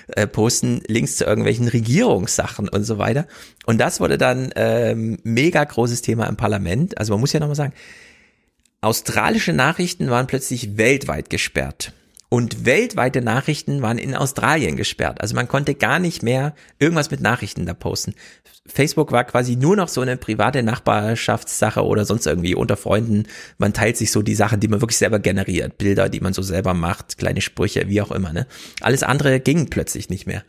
äh, 0.07 0.27
posten 0.27 0.81
Links 0.87 1.17
zu 1.17 1.25
irgendwelchen 1.25 1.67
Regierungssachen 1.67 2.69
und 2.69 2.83
so 2.83 2.97
weiter. 2.97 3.27
Und 3.65 3.79
das 3.79 3.99
wurde 3.99 4.17
dann 4.17 4.51
ähm, 4.55 5.19
mega 5.23 5.63
großes 5.63 6.01
Thema 6.01 6.27
im 6.27 6.37
Parlament. 6.37 6.97
Also 6.97 7.13
man 7.13 7.19
muss 7.19 7.33
ja 7.33 7.39
nochmal 7.39 7.55
sagen, 7.55 7.73
australische 8.81 9.53
Nachrichten 9.53 10.09
waren 10.09 10.27
plötzlich 10.27 10.77
weltweit 10.77 11.29
gesperrt. 11.29 11.93
Und 12.33 12.65
weltweite 12.65 13.21
Nachrichten 13.21 13.81
waren 13.81 13.97
in 13.97 14.15
Australien 14.15 14.77
gesperrt. 14.77 15.19
Also 15.19 15.35
man 15.35 15.49
konnte 15.49 15.75
gar 15.75 15.99
nicht 15.99 16.23
mehr 16.23 16.55
irgendwas 16.79 17.11
mit 17.11 17.19
Nachrichten 17.19 17.65
da 17.65 17.73
posten. 17.73 18.15
Facebook 18.65 19.11
war 19.11 19.25
quasi 19.25 19.57
nur 19.57 19.75
noch 19.75 19.89
so 19.89 19.99
eine 19.99 20.15
private 20.15 20.63
Nachbarschaftssache 20.63 21.83
oder 21.83 22.05
sonst 22.05 22.25
irgendwie 22.27 22.55
unter 22.55 22.77
Freunden. 22.77 23.25
Man 23.57 23.73
teilt 23.73 23.97
sich 23.97 24.13
so 24.13 24.21
die 24.21 24.33
Sachen, 24.33 24.61
die 24.61 24.69
man 24.69 24.79
wirklich 24.79 24.97
selber 24.97 25.19
generiert. 25.19 25.77
Bilder, 25.77 26.07
die 26.07 26.21
man 26.21 26.31
so 26.31 26.41
selber 26.41 26.73
macht, 26.73 27.17
kleine 27.17 27.41
Sprüche, 27.41 27.89
wie 27.89 28.01
auch 28.01 28.11
immer. 28.11 28.31
Ne? 28.31 28.47
Alles 28.79 29.03
andere 29.03 29.41
ging 29.41 29.69
plötzlich 29.69 30.09
nicht 30.09 30.25
mehr. 30.25 30.45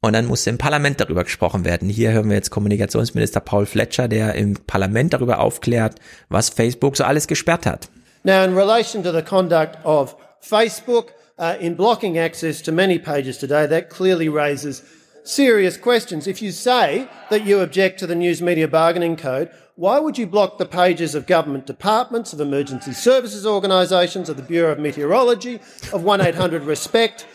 Und 0.00 0.14
dann 0.14 0.24
musste 0.24 0.48
im 0.48 0.56
Parlament 0.56 1.02
darüber 1.02 1.24
gesprochen 1.24 1.66
werden. 1.66 1.90
Hier 1.90 2.12
hören 2.12 2.30
wir 2.30 2.36
jetzt 2.36 2.48
Kommunikationsminister 2.48 3.40
Paul 3.40 3.66
Fletcher, 3.66 4.08
der 4.08 4.36
im 4.36 4.54
Parlament 4.54 5.12
darüber 5.12 5.40
aufklärt, 5.40 5.96
was 6.30 6.48
Facebook 6.48 6.96
so 6.96 7.04
alles 7.04 7.26
gesperrt 7.26 7.66
hat. 7.66 7.90
Now, 8.22 8.42
in 8.42 8.56
relation 8.56 9.02
to 9.02 9.12
the 9.12 9.22
conduct 9.22 9.84
of 9.84 10.16
Facebook 10.42 11.10
uh, 11.38 11.56
in 11.60 11.74
blocking 11.74 12.18
access 12.18 12.60
to 12.62 12.72
many 12.72 12.98
pages 12.98 13.38
today, 13.38 13.66
that 13.66 13.90
clearly 13.90 14.28
raises 14.28 14.82
serious 15.24 15.76
questions. 15.76 16.26
If 16.26 16.42
you 16.42 16.52
say 16.52 17.08
that 17.30 17.44
you 17.44 17.60
object 17.60 17.98
to 18.00 18.06
the 18.06 18.14
News 18.14 18.42
Media 18.42 18.68
Bargaining 18.68 19.16
Code, 19.16 19.50
why 19.76 19.98
would 19.98 20.18
you 20.18 20.26
block 20.26 20.58
the 20.58 20.66
pages 20.66 21.14
of 21.14 21.26
government 21.26 21.66
departments, 21.66 22.32
of 22.32 22.40
emergency 22.40 22.92
services 22.92 23.46
organisations, 23.46 24.28
of 24.28 24.36
the 24.36 24.42
Bureau 24.42 24.72
of 24.72 24.78
Meteorology, 24.78 25.60
of 25.92 26.02
1 26.02 26.20
800 26.20 26.64
Respect? 26.64 27.26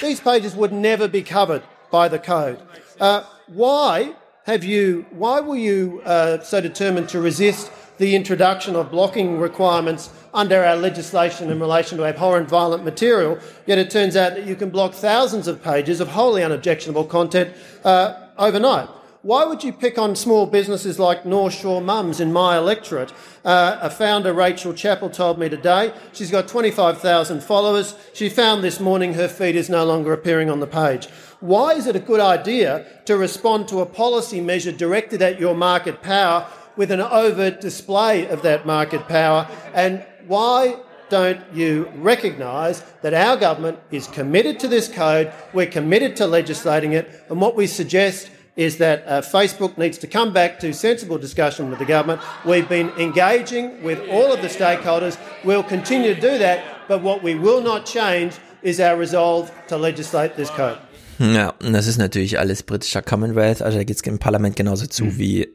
These 0.00 0.20
pages 0.20 0.54
would 0.54 0.72
never 0.72 1.08
be 1.08 1.22
covered 1.22 1.62
by 1.90 2.08
the 2.08 2.18
code. 2.18 2.60
Uh, 2.98 3.24
why 3.48 4.14
have 4.44 4.64
you? 4.64 5.04
Why 5.10 5.40
were 5.40 5.56
you 5.56 6.00
uh, 6.04 6.40
so 6.40 6.60
determined 6.60 7.08
to 7.10 7.20
resist 7.20 7.70
the 7.98 8.14
introduction 8.16 8.76
of 8.76 8.90
blocking 8.90 9.38
requirements 9.38 10.08
under 10.32 10.64
our 10.64 10.76
legislation 10.76 11.50
in 11.50 11.60
relation 11.60 11.98
to 11.98 12.04
abhorrent 12.04 12.48
violent 12.48 12.84
material, 12.84 13.38
yet 13.66 13.78
it 13.78 13.90
turns 13.90 14.16
out 14.16 14.34
that 14.34 14.46
you 14.46 14.56
can 14.56 14.70
block 14.70 14.92
thousands 14.92 15.48
of 15.48 15.62
pages 15.62 16.00
of 16.00 16.08
wholly 16.08 16.42
unobjectionable 16.42 17.04
content 17.04 17.54
uh, 17.84 18.14
overnight. 18.38 18.88
Why 19.22 19.44
would 19.44 19.62
you 19.62 19.74
pick 19.74 19.98
on 19.98 20.16
small 20.16 20.46
businesses 20.46 20.98
like 20.98 21.26
North 21.26 21.52
Shore 21.52 21.82
Mums 21.82 22.20
in 22.20 22.32
my 22.32 22.56
electorate? 22.56 23.12
Uh, 23.44 23.78
a 23.82 23.90
founder, 23.90 24.32
Rachel 24.32 24.72
Chappell, 24.72 25.10
told 25.10 25.38
me 25.38 25.50
today 25.50 25.92
she's 26.14 26.30
got 26.30 26.48
25,000 26.48 27.42
followers. 27.42 27.94
She 28.14 28.30
found 28.30 28.64
this 28.64 28.80
morning 28.80 29.12
her 29.14 29.28
feed 29.28 29.56
is 29.56 29.68
no 29.68 29.84
longer 29.84 30.14
appearing 30.14 30.48
on 30.48 30.60
the 30.60 30.66
page. 30.66 31.06
Why 31.40 31.72
is 31.72 31.86
it 31.86 31.96
a 31.96 32.00
good 32.00 32.20
idea 32.20 32.86
to 33.04 33.18
respond 33.18 33.68
to 33.68 33.80
a 33.80 33.86
policy 33.86 34.40
measure 34.40 34.72
directed 34.72 35.20
at 35.20 35.38
your 35.38 35.54
market 35.54 36.00
power 36.00 36.46
with 36.76 36.90
an 36.90 37.02
overt 37.02 37.60
display 37.60 38.26
of 38.26 38.40
that 38.40 38.64
market 38.64 39.06
power? 39.06 39.46
And 39.74 40.02
why 40.30 40.76
don't 41.08 41.40
you 41.52 41.90
recognise 41.96 42.84
that 43.02 43.12
our 43.12 43.36
government 43.36 43.78
is 43.90 44.06
committed 44.06 44.60
to 44.60 44.68
this 44.68 44.86
code? 44.86 45.32
We're 45.52 45.66
committed 45.66 46.14
to 46.16 46.26
legislating 46.28 46.92
it. 46.92 47.10
And 47.28 47.40
what 47.40 47.56
we 47.56 47.66
suggest 47.66 48.30
is 48.54 48.78
that 48.78 49.04
uh, 49.08 49.22
Facebook 49.22 49.76
needs 49.76 49.98
to 49.98 50.06
come 50.06 50.32
back 50.32 50.60
to 50.60 50.72
sensible 50.72 51.18
discussion 51.18 51.68
with 51.68 51.80
the 51.80 51.84
government. 51.84 52.20
We've 52.44 52.68
been 52.68 52.90
engaging 52.90 53.82
with 53.82 53.98
all 54.08 54.32
of 54.32 54.40
the 54.40 54.48
stakeholders. 54.48 55.18
We'll 55.44 55.64
continue 55.64 56.14
to 56.14 56.20
do 56.20 56.38
that. 56.38 56.62
But 56.86 57.02
what 57.02 57.24
we 57.24 57.34
will 57.34 57.60
not 57.60 57.84
change 57.84 58.34
is 58.62 58.78
our 58.78 58.96
resolve 58.96 59.50
to 59.66 59.76
legislate 59.76 60.36
this 60.36 60.50
code. 60.50 60.78
Ja, 61.18 61.52
das 61.60 61.86
ist 61.86 61.98
natürlich 61.98 62.38
alles 62.38 62.62
britischer 62.62 63.02
Commonwealth, 63.02 63.60
also 63.60 63.76
da 63.76 63.84
geht 63.84 63.96
es 63.96 64.02
im 64.02 64.18
Parlament 64.18 64.56
genauso 64.56 64.86
zu 64.86 65.04
mhm. 65.04 65.18
wie 65.18 65.48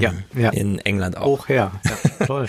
ja, 0.00 0.14
ja. 0.34 0.48
in 0.48 0.78
England 0.78 1.18
auch. 1.18 1.40
Hoch 1.40 1.48
her, 1.48 1.72
ja, 1.84 2.26
toll. 2.26 2.48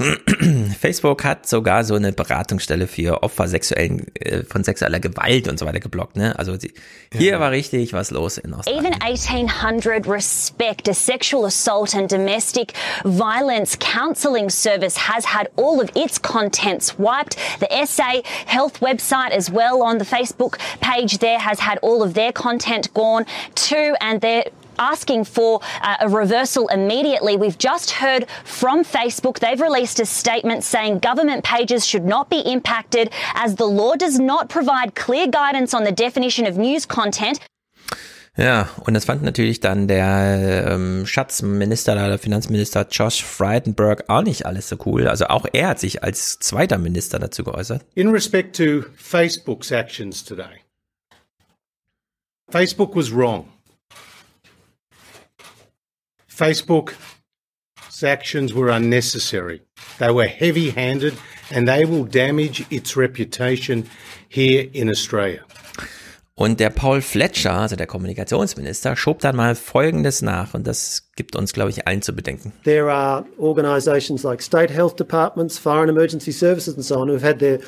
Facebook 0.80 1.24
hat 1.24 1.46
sogar 1.46 1.84
so 1.84 1.94
eine 1.94 2.12
Beratungsstelle 2.12 2.86
für 2.86 3.22
Opfer 3.22 3.48
sexuellen, 3.48 4.06
äh, 4.14 4.42
von 4.44 4.64
sexueller 4.64 4.98
Gewalt 4.98 5.46
und 5.48 5.58
so 5.58 5.66
weiter 5.66 5.80
geblockt. 5.80 6.16
Ne? 6.16 6.38
Also 6.38 6.56
die, 6.56 6.72
hier 7.12 7.32
ja. 7.32 7.40
war 7.40 7.50
richtig 7.50 7.92
was 7.92 8.10
los 8.10 8.38
in 8.38 8.54
Australien. 8.54 8.86
Even 8.86 9.02
1800 9.02 10.08
Respect, 10.08 10.88
a 10.88 10.94
sexual 10.94 11.44
assault 11.44 11.94
and 11.94 12.10
domestic 12.10 12.72
violence 13.04 13.78
counselling 13.78 14.48
service, 14.48 15.08
has 15.08 15.26
had 15.26 15.48
all 15.56 15.80
of 15.80 15.90
its 15.94 16.20
contents 16.20 16.98
wiped. 16.98 17.36
The 17.60 17.68
SA 17.84 18.22
Health 18.46 18.80
website 18.80 19.30
as 19.32 19.50
well 19.50 19.82
on 19.82 19.98
the 19.98 20.06
Facebook 20.06 20.58
page 20.80 21.18
there 21.18 21.38
has 21.38 21.60
had 21.60 21.78
all 21.82 22.02
of 22.02 22.14
their 22.14 22.32
content 22.32 22.92
gone 22.94 23.26
too, 23.54 23.94
and 24.00 24.20
they're 24.20 24.44
asking 24.80 25.24
for 25.24 25.60
uh, 25.82 25.96
a 26.00 26.08
reversal 26.08 26.66
immediately. 26.68 27.36
We've 27.36 27.58
just 27.58 27.92
heard 27.92 28.26
from 28.44 28.82
Facebook. 28.84 29.38
They've 29.38 29.60
released 29.60 30.00
a 30.00 30.06
statement 30.06 30.64
saying 30.64 30.98
government 31.00 31.44
pages 31.44 31.86
should 31.86 32.04
not 32.04 32.30
be 32.30 32.40
impacted 32.40 33.12
as 33.34 33.54
the 33.56 33.66
law 33.66 33.94
does 33.94 34.18
not 34.18 34.48
provide 34.48 34.94
clear 34.94 35.26
guidance 35.28 35.74
on 35.74 35.84
the 35.84 35.92
definition 35.92 36.46
of 36.46 36.56
news 36.56 36.86
content. 36.86 37.38
Ja, 38.36 38.70
und 38.86 38.94
das 38.94 39.04
fand 39.04 39.22
natürlich 39.22 39.60
dann 39.60 39.88
der 39.88 40.68
ähm, 40.70 41.04
Schatzminister, 41.04 41.94
der 41.94 42.18
Finanzminister 42.18 42.86
Josh 42.90 43.22
Frydenberg 43.22 44.04
auch 44.08 44.22
nicht 44.22 44.46
alles 44.46 44.68
so 44.68 44.76
cool. 44.86 45.08
Also 45.08 45.26
auch 45.26 45.46
er 45.52 45.68
hat 45.68 45.80
sich 45.80 46.02
als 46.02 46.38
zweiter 46.38 46.78
Minister 46.78 47.18
dazu 47.18 47.44
geäußert. 47.44 47.84
In 47.94 48.08
respect 48.08 48.56
to 48.56 48.84
Facebook's 48.96 49.72
actions 49.72 50.24
today, 50.24 50.62
Facebook 52.50 52.96
was 52.96 53.12
wrong. 53.12 53.46
Facebook's 56.40 58.02
actions 58.02 58.54
were 58.54 58.70
unnecessary. 58.70 59.60
They 59.98 60.10
were 60.10 60.26
heavy 60.26 60.70
handed 60.70 61.14
and 61.50 61.68
they 61.68 61.84
will 61.84 62.04
damage 62.04 62.64
its 62.70 62.96
reputation 62.96 63.90
here 64.28 64.70
in 64.72 64.88
Australia. 64.88 65.44
Und 66.34 66.58
der 66.58 66.70
Paul 66.70 67.02
Fletcher, 67.02 67.52
also 67.52 67.76
der 67.76 67.86
Kommunikationsminister, 67.86 68.96
schob 68.96 69.18
dann 69.18 69.36
mal 69.36 69.54
Folgendes 69.54 70.22
nach 70.22 70.54
und 70.54 70.66
das 70.66 71.10
gibt 71.14 71.36
uns, 71.36 71.52
glaube 71.52 71.68
ich, 71.68 71.86
allen 71.86 72.00
zu 72.00 72.14
bedenken. 72.14 72.54
There 72.64 72.90
are 72.90 73.26
organisations 73.38 74.22
like 74.22 74.40
state 74.40 74.72
health 74.72 74.98
departments, 74.98 75.58
fire 75.58 75.82
and 75.82 75.90
emergency 75.90 76.32
services 76.32 76.74
and 76.74 76.82
so 76.82 76.96
on 76.96 77.10
who've 77.10 77.22
had 77.22 77.40
their, 77.40 77.58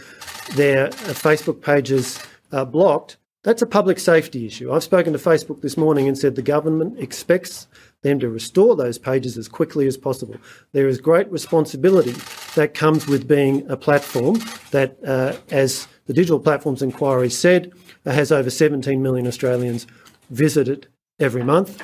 their 0.57 0.91
Facebook 1.13 1.61
pages 1.61 2.19
uh, 2.51 2.65
blocked. 2.65 3.19
That's 3.45 3.61
a 3.61 3.67
public 3.67 3.99
safety 3.99 4.47
issue. 4.47 4.73
I've 4.73 4.85
spoken 4.85 5.13
to 5.15 5.19
Facebook 5.19 5.63
this 5.63 5.77
morning 5.77 6.07
and 6.07 6.17
said 6.17 6.37
the 6.37 6.43
government 6.43 7.01
expects 7.01 7.67
them 8.03 8.21
to 8.21 8.29
restore 8.29 8.77
those 8.77 8.99
pages 8.99 9.37
as 9.37 9.49
quickly 9.49 9.89
as 9.89 9.97
possible. 9.97 10.37
There 10.71 10.87
is 10.87 11.01
great 11.01 11.31
responsibility 11.31 12.15
that 12.55 12.73
comes 12.73 13.09
with 13.09 13.27
being 13.27 13.69
a 13.69 13.77
platform 13.77 14.39
that, 14.71 14.97
uh, 15.05 15.35
as 15.51 15.89
the 16.07 16.13
Digital 16.13 16.39
Platforms 16.39 16.83
Inquiry 16.83 17.31
said, 17.31 17.73
has 18.05 18.31
over 18.31 18.49
17 18.49 19.03
million 19.03 19.27
Australians 19.27 19.89
visited 20.31 20.87
every 21.19 21.43
month. 21.43 21.83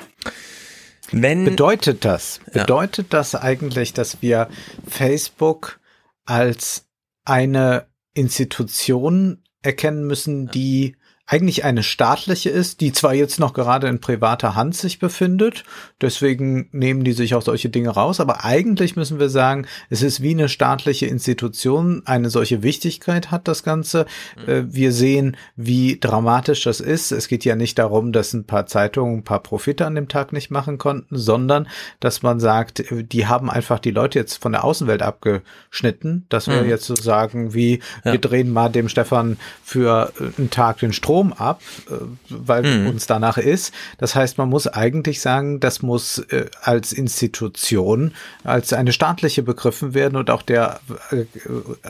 Wenn, 1.11 1.43
bedeutet 1.43 2.05
das, 2.05 2.39
bedeutet 2.53 3.11
das 3.11 3.35
eigentlich, 3.35 3.93
dass 3.93 4.21
wir 4.21 4.47
Facebook 4.87 5.79
als 6.25 6.85
eine 7.25 7.87
Institution 8.13 9.43
erkennen 9.61 10.05
müssen, 10.05 10.47
die 10.51 10.95
eigentlich 11.31 11.63
eine 11.63 11.83
staatliche 11.83 12.49
ist, 12.49 12.81
die 12.81 12.91
zwar 12.91 13.13
jetzt 13.13 13.39
noch 13.39 13.53
gerade 13.53 13.87
in 13.87 14.01
privater 14.01 14.55
Hand 14.55 14.75
sich 14.75 14.97
befindet, 14.97 15.63
deswegen 16.01 16.69
nehmen 16.71 17.03
die 17.03 17.11
sich 17.11 17.35
auch 17.35 17.43
solche 17.43 17.69
Dinge 17.69 17.89
raus, 17.89 18.19
aber 18.19 18.43
eigentlich 18.45 18.95
müssen 18.95 19.19
wir 19.19 19.29
sagen, 19.29 19.67
es 19.91 20.01
ist 20.01 20.23
wie 20.23 20.31
eine 20.31 20.49
staatliche 20.49 21.05
Institution, 21.05 22.01
eine 22.05 22.31
solche 22.31 22.63
Wichtigkeit 22.63 23.29
hat 23.29 23.47
das 23.47 23.61
Ganze. 23.61 24.07
Mhm. 24.47 24.73
Wir 24.73 24.91
sehen, 24.91 25.37
wie 25.55 25.99
dramatisch 25.99 26.63
das 26.63 26.79
ist. 26.79 27.11
Es 27.11 27.27
geht 27.27 27.45
ja 27.45 27.55
nicht 27.55 27.77
darum, 27.77 28.11
dass 28.11 28.33
ein 28.33 28.45
paar 28.45 28.65
Zeitungen 28.65 29.19
ein 29.19 29.23
paar 29.23 29.43
Profite 29.43 29.85
an 29.85 29.93
dem 29.93 30.07
Tag 30.07 30.33
nicht 30.33 30.49
machen 30.49 30.79
konnten, 30.79 31.15
sondern 31.15 31.67
dass 31.99 32.23
man 32.23 32.39
sagt, 32.39 32.85
die 32.89 33.27
haben 33.27 33.51
einfach 33.51 33.77
die 33.77 33.91
Leute 33.91 34.17
jetzt 34.17 34.41
von 34.41 34.53
der 34.53 34.63
Außenwelt 34.63 35.03
abgeschnitten, 35.03 36.25
dass 36.29 36.47
wir 36.47 36.63
mhm. 36.63 36.69
jetzt 36.69 36.85
so 36.85 36.95
sagen, 36.95 37.53
wie 37.53 37.81
ja. 38.03 38.13
wir 38.13 38.19
drehen 38.19 38.51
mal 38.51 38.69
dem 38.69 38.89
Stefan 38.89 39.37
für 39.63 40.11
einen 40.39 40.49
Tag 40.49 40.79
den 40.79 40.91
Strom 40.91 41.18
Strom 41.19 41.33
ab, 41.33 41.61
äh, 41.89 41.93
weil 42.29 42.63
mhm. 42.63 42.87
uns 42.89 43.07
danach 43.07 43.37
ist. 43.37 43.73
Das 43.97 44.15
heißt, 44.15 44.37
man 44.37 44.49
muss 44.49 44.67
eigentlich 44.67 45.21
sagen, 45.21 45.59
das 45.59 45.81
muss 45.81 46.19
äh, 46.29 46.45
als 46.61 46.93
Institution, 46.93 48.13
als 48.43 48.73
eine 48.73 48.91
staatliche 48.91 49.43
begriffen 49.43 49.93
werden 49.93 50.15
und 50.15 50.29
auch 50.29 50.41
der 50.41 50.79
äh, 51.11 51.25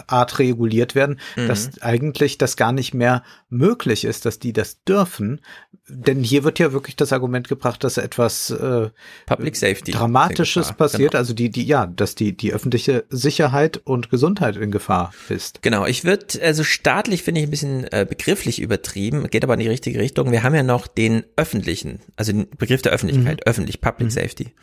Art 0.08 0.40
reguliert 0.40 0.96
werden, 0.96 1.20
mhm. 1.36 1.48
dass 1.48 1.82
eigentlich 1.82 2.38
das 2.38 2.58
gar 2.58 2.72
nicht 2.72 2.94
mehr 2.94 3.24
möglich 3.50 4.06
ist, 4.06 4.26
dass 4.26 4.40
die 4.40 4.54
das 4.54 4.84
dürfen. 4.84 5.42
Denn 5.88 6.24
hier 6.24 6.44
wird 6.44 6.60
ja 6.60 6.72
wirklich 6.72 6.96
das 6.96 7.14
Argument 7.14 7.48
gebracht, 7.48 7.84
dass 7.84 7.98
etwas 7.98 8.52
äh, 8.52 8.90
Public 9.26 9.56
Safety 9.56 9.92
Dramatisches 9.92 10.74
passiert, 10.74 11.12
genau. 11.12 11.20
also 11.20 11.34
die, 11.34 11.50
die, 11.50 11.66
ja, 11.66 11.88
dass 11.88 12.16
die, 12.16 12.36
die 12.36 12.54
öffentliche 12.54 13.06
Sicherheit 13.10 13.82
und 13.84 14.10
Gesundheit 14.10 14.56
in 14.56 14.72
Gefahr 14.72 15.12
ist. 15.30 15.62
Genau, 15.64 15.86
ich 15.86 16.04
würde, 16.04 16.26
also 16.44 16.64
staatlich 16.64 17.24
finde 17.24 17.42
ich 17.42 17.48
ein 17.48 17.52
bisschen 17.52 17.84
äh, 17.92 18.06
begrifflich 18.08 18.62
übertrieben, 18.62 19.19
geht 19.28 19.44
aber 19.44 19.54
in 19.56 19.60
die 19.60 19.68
richtige 19.68 20.00
Richtung. 20.00 20.32
Wir 20.32 20.44
haben 20.44 20.56
ja 20.56 20.64
noch 20.64 20.88
den 20.88 21.24
öffentlichen, 21.36 22.00
also 22.16 22.32
den 22.32 22.50
Begriff 22.58 22.82
der 22.82 22.92
Öffentlichkeit, 22.92 23.38
mhm. 23.38 23.50
öffentlich, 23.50 23.82
Public 23.82 24.08
mhm. 24.08 24.12
Safety. 24.12 24.54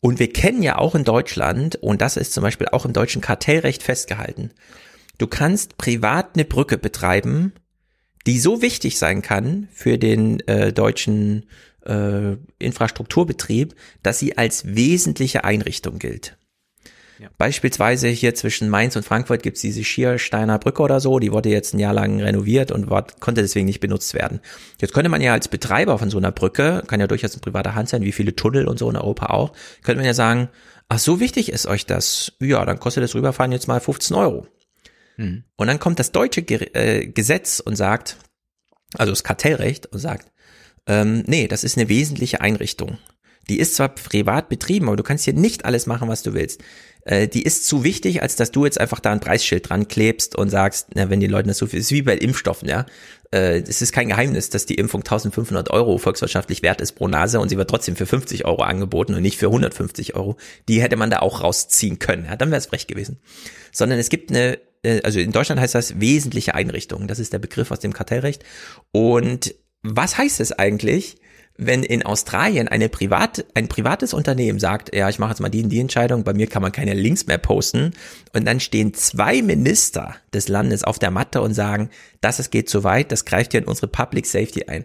Und 0.00 0.18
wir 0.18 0.32
kennen 0.32 0.62
ja 0.62 0.78
auch 0.78 0.94
in 0.94 1.04
Deutschland, 1.04 1.76
und 1.76 2.00
das 2.00 2.16
ist 2.16 2.32
zum 2.32 2.42
Beispiel 2.42 2.68
auch 2.68 2.84
im 2.84 2.92
deutschen 2.92 3.22
Kartellrecht 3.22 3.82
festgehalten, 3.82 4.50
du 5.18 5.26
kannst 5.26 5.78
privat 5.78 6.34
eine 6.34 6.44
Brücke 6.44 6.76
betreiben, 6.76 7.52
die 8.26 8.38
so 8.38 8.62
wichtig 8.62 8.98
sein 8.98 9.22
kann 9.22 9.68
für 9.72 9.98
den 9.98 10.40
äh, 10.48 10.72
deutschen 10.72 11.46
äh, 11.86 12.36
Infrastrukturbetrieb, 12.58 13.74
dass 14.02 14.18
sie 14.18 14.38
als 14.38 14.74
wesentliche 14.74 15.44
Einrichtung 15.44 15.98
gilt. 15.98 16.36
Ja. 17.22 17.30
Beispielsweise 17.38 18.08
hier 18.08 18.34
zwischen 18.34 18.68
Mainz 18.68 18.96
und 18.96 19.04
Frankfurt 19.04 19.44
gibt 19.44 19.56
es 19.56 19.60
diese 19.60 19.84
Schiersteiner 19.84 20.58
Brücke 20.58 20.82
oder 20.82 20.98
so, 20.98 21.20
die 21.20 21.30
wurde 21.30 21.50
jetzt 21.50 21.72
ein 21.72 21.78
Jahr 21.78 21.94
lang 21.94 22.20
renoviert 22.20 22.72
und 22.72 22.90
war, 22.90 23.06
konnte 23.20 23.42
deswegen 23.42 23.66
nicht 23.66 23.78
benutzt 23.78 24.12
werden. 24.14 24.40
Jetzt 24.80 24.92
könnte 24.92 25.08
man 25.08 25.20
ja 25.20 25.32
als 25.32 25.46
Betreiber 25.46 26.00
von 26.00 26.10
so 26.10 26.18
einer 26.18 26.32
Brücke, 26.32 26.82
kann 26.88 26.98
ja 26.98 27.06
durchaus 27.06 27.34
in 27.34 27.40
privater 27.40 27.76
Hand 27.76 27.88
sein, 27.88 28.02
wie 28.02 28.10
viele 28.10 28.34
Tunnel 28.34 28.66
und 28.66 28.76
so 28.76 28.90
in 28.90 28.96
Europa 28.96 29.26
auch, 29.26 29.52
könnte 29.84 29.98
man 29.98 30.06
ja 30.06 30.14
sagen, 30.14 30.48
ach 30.88 30.98
so 30.98 31.20
wichtig 31.20 31.52
ist 31.52 31.66
euch 31.66 31.86
das, 31.86 32.32
ja, 32.40 32.64
dann 32.64 32.80
kostet 32.80 33.04
das 33.04 33.14
Rüberfahren 33.14 33.52
jetzt 33.52 33.68
mal 33.68 33.78
15 33.78 34.16
Euro. 34.16 34.48
Hm. 35.14 35.44
Und 35.54 35.66
dann 35.68 35.78
kommt 35.78 36.00
das 36.00 36.10
deutsche 36.10 36.40
äh, 36.40 37.06
Gesetz 37.06 37.60
und 37.60 37.76
sagt, 37.76 38.16
also 38.98 39.12
das 39.12 39.22
Kartellrecht 39.22 39.86
und 39.86 40.00
sagt, 40.00 40.32
ähm, 40.88 41.22
nee, 41.28 41.46
das 41.46 41.62
ist 41.62 41.78
eine 41.78 41.88
wesentliche 41.88 42.40
Einrichtung. 42.40 42.98
Die 43.48 43.58
ist 43.58 43.74
zwar 43.74 43.88
privat 43.88 44.48
betrieben, 44.48 44.86
aber 44.88 44.96
du 44.96 45.02
kannst 45.02 45.24
hier 45.24 45.34
nicht 45.34 45.64
alles 45.64 45.86
machen, 45.86 46.08
was 46.08 46.22
du 46.22 46.34
willst. 46.34 46.62
Äh, 47.04 47.28
die 47.28 47.42
ist 47.42 47.66
zu 47.66 47.82
wichtig, 47.82 48.22
als 48.22 48.36
dass 48.36 48.52
du 48.52 48.64
jetzt 48.64 48.80
einfach 48.80 49.00
da 49.00 49.10
ein 49.10 49.20
Preisschild 49.20 49.68
dran 49.68 49.88
klebst 49.88 50.36
und 50.36 50.50
sagst, 50.50 50.88
na, 50.94 51.10
wenn 51.10 51.20
die 51.20 51.26
Leute 51.26 51.48
das 51.48 51.58
so 51.58 51.66
viel, 51.66 51.80
ist 51.80 51.90
wie 51.90 52.02
bei 52.02 52.16
Impfstoffen, 52.16 52.68
ja. 52.68 52.86
Äh, 53.32 53.60
es 53.62 53.82
ist 53.82 53.92
kein 53.92 54.08
Geheimnis, 54.08 54.50
dass 54.50 54.66
die 54.66 54.76
Impfung 54.76 55.00
1500 55.00 55.70
Euro 55.70 55.98
volkswirtschaftlich 55.98 56.62
wert 56.62 56.80
ist 56.80 56.92
pro 56.92 57.08
Nase 57.08 57.40
und 57.40 57.48
sie 57.48 57.56
wird 57.56 57.70
trotzdem 57.70 57.96
für 57.96 58.06
50 58.06 58.44
Euro 58.44 58.62
angeboten 58.62 59.14
und 59.14 59.22
nicht 59.22 59.38
für 59.38 59.46
150 59.46 60.14
Euro. 60.14 60.36
Die 60.68 60.80
hätte 60.80 60.96
man 60.96 61.10
da 61.10 61.18
auch 61.18 61.42
rausziehen 61.42 61.98
können, 61.98 62.26
ja, 62.26 62.36
dann 62.36 62.50
wäre 62.50 62.58
es 62.58 62.66
frech 62.66 62.86
gewesen. 62.86 63.18
Sondern 63.72 63.98
es 63.98 64.08
gibt 64.08 64.30
eine 64.30 64.58
äh, 64.82 65.00
also 65.02 65.18
in 65.18 65.32
Deutschland 65.32 65.60
heißt 65.60 65.74
das 65.74 66.00
wesentliche 66.00 66.54
Einrichtungen. 66.54 67.08
Das 67.08 67.18
ist 67.18 67.32
der 67.32 67.38
Begriff 67.38 67.70
aus 67.70 67.80
dem 67.80 67.92
Kartellrecht. 67.92 68.44
Und 68.92 69.54
was 69.82 70.18
heißt 70.18 70.40
es 70.40 70.52
eigentlich, 70.52 71.16
wenn 71.66 71.82
in 71.82 72.02
Australien 72.04 72.68
eine 72.68 72.88
Privat, 72.88 73.44
ein 73.54 73.68
privates 73.68 74.14
Unternehmen 74.14 74.58
sagt, 74.58 74.94
ja, 74.94 75.08
ich 75.08 75.18
mache 75.18 75.30
jetzt 75.30 75.40
mal 75.40 75.48
die 75.48 75.62
und 75.62 75.70
die 75.70 75.80
Entscheidung, 75.80 76.24
bei 76.24 76.34
mir 76.34 76.46
kann 76.46 76.62
man 76.62 76.72
keine 76.72 76.94
Links 76.94 77.26
mehr 77.26 77.38
posten, 77.38 77.92
und 78.32 78.46
dann 78.46 78.60
stehen 78.60 78.94
zwei 78.94 79.42
Minister 79.42 80.16
des 80.32 80.48
Landes 80.48 80.84
auf 80.84 80.98
der 80.98 81.10
Matte 81.10 81.42
und 81.42 81.54
sagen, 81.54 81.90
das 82.20 82.38
es 82.38 82.50
geht 82.50 82.68
zu 82.68 82.84
weit, 82.84 83.12
das 83.12 83.24
greift 83.24 83.54
ja 83.54 83.60
in 83.60 83.66
unsere 83.66 83.88
Public 83.88 84.26
Safety 84.26 84.64
ein. 84.64 84.84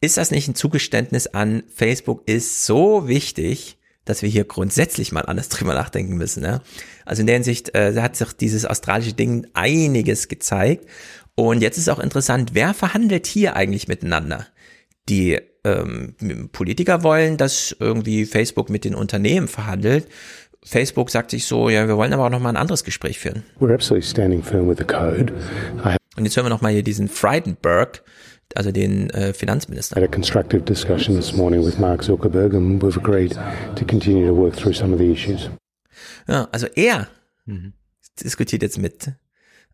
Ist 0.00 0.16
das 0.16 0.30
nicht 0.30 0.48
ein 0.48 0.54
Zugeständnis 0.54 1.28
an, 1.28 1.62
Facebook 1.72 2.22
ist 2.26 2.66
so 2.66 3.06
wichtig, 3.06 3.78
dass 4.04 4.22
wir 4.22 4.28
hier 4.28 4.44
grundsätzlich 4.44 5.12
mal 5.12 5.26
anders 5.26 5.48
drüber 5.48 5.74
nachdenken 5.74 6.16
müssen. 6.16 6.42
Ja? 6.42 6.60
Also 7.04 7.20
in 7.20 7.26
der 7.26 7.36
Hinsicht 7.36 7.74
äh, 7.74 7.94
hat 8.00 8.16
sich 8.16 8.32
dieses 8.32 8.66
australische 8.66 9.12
Ding 9.12 9.46
einiges 9.54 10.28
gezeigt. 10.28 10.86
Und 11.34 11.62
jetzt 11.62 11.78
ist 11.78 11.88
auch 11.88 11.98
interessant, 11.98 12.50
wer 12.52 12.74
verhandelt 12.74 13.26
hier 13.26 13.56
eigentlich 13.56 13.88
miteinander? 13.88 14.46
Die 15.08 15.38
ähm, 15.64 16.14
Politiker 16.52 17.02
wollen, 17.02 17.36
dass 17.36 17.74
irgendwie 17.78 18.24
Facebook 18.24 18.70
mit 18.70 18.84
den 18.84 18.94
Unternehmen 18.94 19.48
verhandelt. 19.48 20.08
Facebook 20.64 21.10
sagt 21.10 21.30
sich 21.30 21.46
so, 21.46 21.68
ja, 21.68 21.88
wir 21.88 21.96
wollen 21.96 22.12
aber 22.12 22.26
auch 22.26 22.30
noch 22.30 22.40
mal 22.40 22.50
ein 22.50 22.56
anderes 22.56 22.84
Gespräch 22.84 23.18
führen. 23.18 23.42
We're 23.58 23.74
absolutely 23.74 24.08
standing 24.08 24.42
firm 24.42 24.68
with 24.68 24.78
the 24.78 24.84
code. 24.84 25.32
Und 26.16 26.24
jetzt 26.24 26.36
hören 26.36 26.46
wir 26.46 26.50
noch 26.50 26.60
mal 26.60 26.72
hier 26.72 26.82
diesen 26.82 27.08
Freidenberg, 27.08 28.02
also 28.54 28.70
den 28.70 29.10
äh, 29.10 29.32
Finanzminister. 29.32 29.96
I 29.96 30.02
had 30.02 30.08
a 30.08 30.12
constructive 30.12 30.62
discussion 30.62 31.16
this 31.16 31.32
morning 31.32 31.64
with 31.64 31.78
Mark 31.78 32.04
Zuckerberg 32.04 32.54
and 32.54 32.82
we've 32.82 32.98
agreed 32.98 33.36
to 33.76 33.84
continue 33.84 34.26
to 34.26 34.36
work 34.36 34.54
through 34.54 34.74
some 34.74 34.92
of 34.92 35.00
the 35.00 35.10
issues. 35.10 35.50
Ja, 36.28 36.48
also 36.52 36.66
er 36.76 37.08
mhm. 37.46 37.72
diskutiert 38.22 38.62
jetzt 38.62 38.78
mit. 38.78 39.12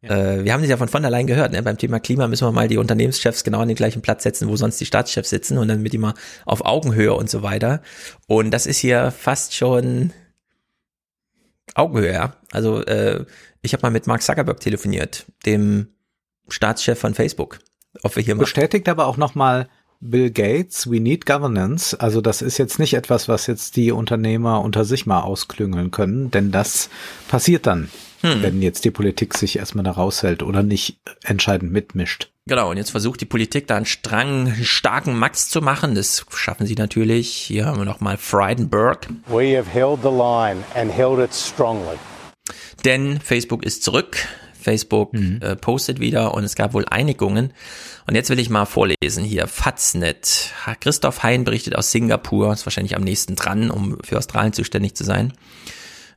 Äh, 0.03 0.45
wir 0.45 0.53
haben 0.53 0.61
das 0.61 0.71
ja 0.71 0.77
von 0.77 0.89
von 0.89 1.05
allein 1.05 1.27
gehört, 1.27 1.53
ne? 1.53 1.63
beim 1.63 1.77
Thema 1.77 1.99
Klima 1.99 2.29
müssen 2.29 2.47
wir 2.47 2.53
mal 2.53 2.69
die 2.69 2.77
Unternehmenschefs 2.77 3.43
genau 3.43 3.61
an 3.61 3.69
den 3.69 3.77
gleichen 3.77 4.03
Platz 4.03 4.23
setzen, 4.23 4.49
wo 4.49 4.57
sonst 4.57 4.81
die 4.81 4.87
Staatschefs 4.87 5.31
sitzen 5.31 5.59
und 5.59 5.69
dann 5.69 5.83
mit 5.83 5.95
immer 5.95 6.15
auf 6.45 6.65
Augenhöhe 6.65 7.15
und 7.15 7.29
so 7.29 7.43
weiter. 7.43 7.83
Und 8.27 8.51
das 8.53 8.67
ist 8.67 8.79
hier 8.79 9.11
fast 9.11 9.55
schon 9.55 10.13
Augenhöhe, 11.75 12.13
ja. 12.13 12.35
Also 12.53 12.85
äh, 12.85 13.25
ich 13.63 13.73
habe 13.73 13.83
mal 13.83 13.91
mit 13.91 14.07
Mark 14.07 14.23
Zuckerberg 14.23 14.61
telefoniert, 14.61 15.27
dem 15.47 15.89
Staatschef 16.49 16.99
von 16.99 17.15
Facebook. 17.15 17.59
Ob 18.03 18.15
wir 18.17 18.23
hier 18.23 18.37
Bestätigt 18.37 18.87
mal 18.87 18.93
aber 18.93 19.07
auch 19.07 19.17
nochmal 19.17 19.69
Bill 20.01 20.31
Gates, 20.31 20.89
we 20.89 21.01
need 21.01 21.27
governance. 21.27 21.99
Also 21.99 22.21
das 22.21 22.41
ist 22.41 22.59
jetzt 22.59 22.79
nicht 22.79 22.95
etwas, 22.95 23.29
was 23.29 23.49
jetzt 23.49 23.75
die 23.75 23.91
Unternehmer 23.91 24.63
unter 24.63 24.85
sich 24.85 25.07
mal 25.07 25.23
ausklüngeln 25.23 25.91
können, 25.91 26.31
denn 26.31 26.53
das 26.53 26.89
passiert 27.29 27.67
dann 27.67 27.91
hm. 28.21 28.43
wenn 28.43 28.63
jetzt 28.63 28.85
die 28.85 28.91
Politik 28.91 29.37
sich 29.37 29.59
erstmal 29.59 29.85
da 29.85 29.93
raushält 29.93 30.43
oder 30.43 30.63
nicht 30.63 30.99
entscheidend 31.25 31.73
mitmischt. 31.73 32.31
Genau, 32.47 32.71
und 32.71 32.79
jetzt 32.79 32.91
versucht 32.91 33.21
die 33.21 33.27
Politik 33.27 33.67
da 33.67 33.77
einen 33.77 33.85
strang, 33.85 34.55
starken 34.63 35.19
Max 35.19 35.51
zu 35.51 35.61
machen. 35.61 35.95
Das 35.95 36.25
schaffen 36.35 36.67
sie 36.67 36.77
natürlich. 36.77 37.31
Hier 37.31 37.67
haben 37.67 37.79
wir 37.79 37.85
nochmal 37.85 38.17
Freidenberg. 38.17 39.07
We 39.27 39.59
have 39.59 39.69
held 39.71 40.01
the 40.03 40.09
line 40.09 40.65
and 40.75 40.91
held 40.91 41.19
it 41.19 41.35
strongly. 41.35 41.99
Denn 42.85 43.21
Facebook 43.21 43.65
ist 43.65 43.83
zurück. 43.83 44.17
Facebook 44.59 45.13
mhm. 45.13 45.41
äh, 45.43 45.57
postet 45.57 46.01
wieder 46.01 46.35
und 46.35 46.45
es 46.45 46.55
gab 46.55 46.75
wohl 46.75 46.87
Einigungen. 46.87 47.53
Und 48.07 48.15
jetzt 48.15 48.31
will 48.31 48.39
ich 48.39 48.51
mal 48.51 48.65
vorlesen 48.65 49.25
hier. 49.25 49.47
Faznet. 49.47 50.53
Christoph 50.81 51.23
Hein 51.23 51.45
berichtet 51.45 51.77
aus 51.77 51.91
Singapur, 51.91 52.53
ist 52.53 52.67
wahrscheinlich 52.67 52.97
am 52.97 53.05
nächsten 53.05 53.37
dran, 53.37 53.71
um 53.71 53.99
für 54.03 54.17
Australien 54.17 54.53
zuständig 54.55 54.95
zu 54.95 55.05
sein. 55.05 55.35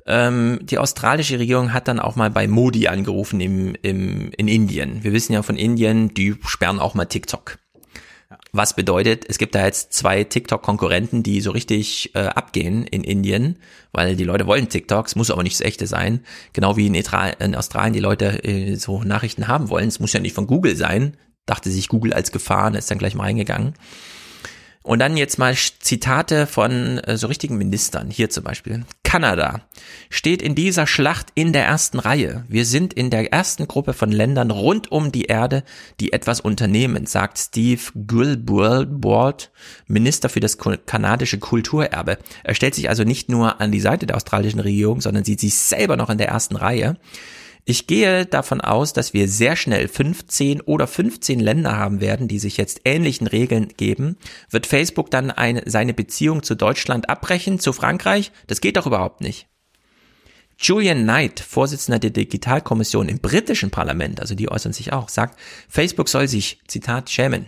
Ähm, 0.06 0.60
die 0.64 0.78
australische 0.78 1.40
Regierung 1.40 1.74
hat 1.74 1.88
dann 1.88 2.00
auch 2.00 2.16
mal 2.16 2.30
bei 2.30 2.48
Modi 2.48 2.88
angerufen 2.88 3.40
im, 3.40 3.76
im, 3.82 4.32
in 4.32 4.48
Indien. 4.48 5.04
Wir 5.04 5.14
wissen 5.14 5.34
ja 5.34 5.44
von 5.44 5.58
Indien, 5.58 6.14
die 6.14 6.36
sperren 6.46 6.80
auch 6.80 6.96
mal 6.96 7.06
TikTok. 7.06 7.58
Was 8.54 8.76
bedeutet, 8.76 9.26
es 9.30 9.38
gibt 9.38 9.56
da 9.56 9.66
jetzt 9.66 9.94
zwei 9.94 10.26
TikTok-Konkurrenten, 10.26 11.24
die 11.24 11.40
so 11.40 11.52
richtig 11.52 12.14
äh, 12.16 12.20
abgehen 12.20 12.86
in 12.86 13.04
Indien, 13.04 13.58
weil 13.94 14.18
die 14.18 14.26
Leute 14.26 14.46
wollen 14.46 14.68
TikToks, 14.68 15.16
muss 15.16 15.32
aber 15.32 15.44
nicht 15.44 15.56
das 15.56 15.66
echte 15.66 15.88
sein. 15.88 16.26
Genau 16.52 16.76
wie 16.76 16.88
in, 16.88 16.96
in 16.96 17.56
Australien 17.56 17.94
die 17.94 18.00
Leute 18.00 18.44
äh, 18.44 18.76
so 18.76 19.04
Nachrichten 19.04 19.48
haben 19.48 19.70
wollen. 19.70 19.88
Es 19.88 20.02
muss 20.02 20.14
ja 20.14 20.20
nicht 20.20 20.36
von 20.36 20.48
Google 20.48 20.76
sein. 20.76 21.16
Dachte 21.46 21.72
sich 21.72 21.88
Google 21.88 22.14
als 22.14 22.32
Gefahr 22.32 22.74
ist 22.76 22.92
dann 22.92 22.98
gleich 22.98 23.16
mal 23.16 23.24
reingegangen. 23.24 23.74
Und 24.84 25.00
dann 25.00 25.16
jetzt 25.16 25.38
mal 25.38 25.56
Zitate 25.56 26.48
von 26.48 27.00
äh, 27.00 27.18
so 27.18 27.28
richtigen 27.28 27.58
Ministern. 27.58 28.10
Hier 28.10 28.30
zum 28.30 28.44
Beispiel. 28.44 28.84
Kanada 29.12 29.68
steht 30.10 30.42
in 30.42 30.56
dieser 30.56 30.88
Schlacht 30.88 31.34
in 31.36 31.52
der 31.52 31.66
ersten 31.66 32.00
Reihe. 32.00 32.46
Wir 32.48 32.64
sind 32.64 32.94
in 32.94 33.10
der 33.10 33.34
ersten 33.34 33.68
Gruppe 33.68 33.92
von 33.92 34.10
Ländern 34.10 34.52
rund 34.52 34.90
um 34.90 35.12
die 35.12 35.26
Erde, 35.26 35.66
die 36.00 36.14
etwas 36.14 36.40
unternehmen, 36.40 37.06
sagt 37.06 37.38
Steve 37.38 37.82
Guilbeault, 38.08 39.52
Minister 39.88 40.30
für 40.30 40.40
das 40.40 40.58
kanadische 40.58 41.40
Kulturerbe. 41.40 42.20
Er 42.46 42.56
stellt 42.56 42.74
sich 42.74 42.88
also 42.88 43.04
nicht 43.04 43.28
nur 43.28 43.60
an 43.60 43.74
die 43.74 43.82
Seite 43.82 44.06
der 44.06 44.16
australischen 44.16 44.62
Regierung, 44.62 45.02
sondern 45.02 45.26
sieht 45.26 45.42
sich 45.42 45.56
selber 45.56 45.98
noch 45.98 46.10
in 46.10 46.18
der 46.18 46.30
ersten 46.30 46.56
Reihe. 46.56 46.96
Ich 47.64 47.86
gehe 47.86 48.26
davon 48.26 48.60
aus, 48.60 48.94
dass 48.94 49.14
wir 49.14 49.28
sehr 49.28 49.56
schnell 49.56 49.88
15 49.88 50.62
oder 50.62 50.88
15 50.88 51.40
Länder 51.40 51.78
haben 51.78 52.02
werden, 52.02 52.28
die 52.28 52.40
sich 52.40 52.58
jetzt 52.58 52.82
ähnlichen 52.86 53.28
Regeln 53.28 53.70
geben. 53.78 54.18
Wird 54.50 54.66
Facebook 54.66 55.12
dann 55.12 55.30
eine, 55.30 55.64
seine 55.68 55.94
Beziehung 55.94 56.44
zu 56.44 56.56
Deutschland 56.56 57.10
abbrechen, 57.10 57.60
zu 57.60 57.72
Frankreich? 57.72 58.32
Das 58.48 58.62
geht 58.62 58.78
doch 58.78 58.88
überhaupt 58.88 59.22
nicht. 59.22 59.48
Julian 60.58 61.04
Knight, 61.04 61.40
Vorsitzender 61.40 62.00
der 62.00 62.12
Digitalkommission 62.12 63.10
im 63.10 63.20
britischen 63.20 63.72
Parlament, 63.72 64.20
also 64.20 64.36
die 64.36 64.50
äußern 64.50 64.74
sich 64.74 64.94
auch, 64.94 65.10
sagt, 65.10 65.40
Facebook 65.68 66.08
soll 66.08 66.28
sich, 66.28 66.62
Zitat, 66.68 67.10
schämen 67.10 67.48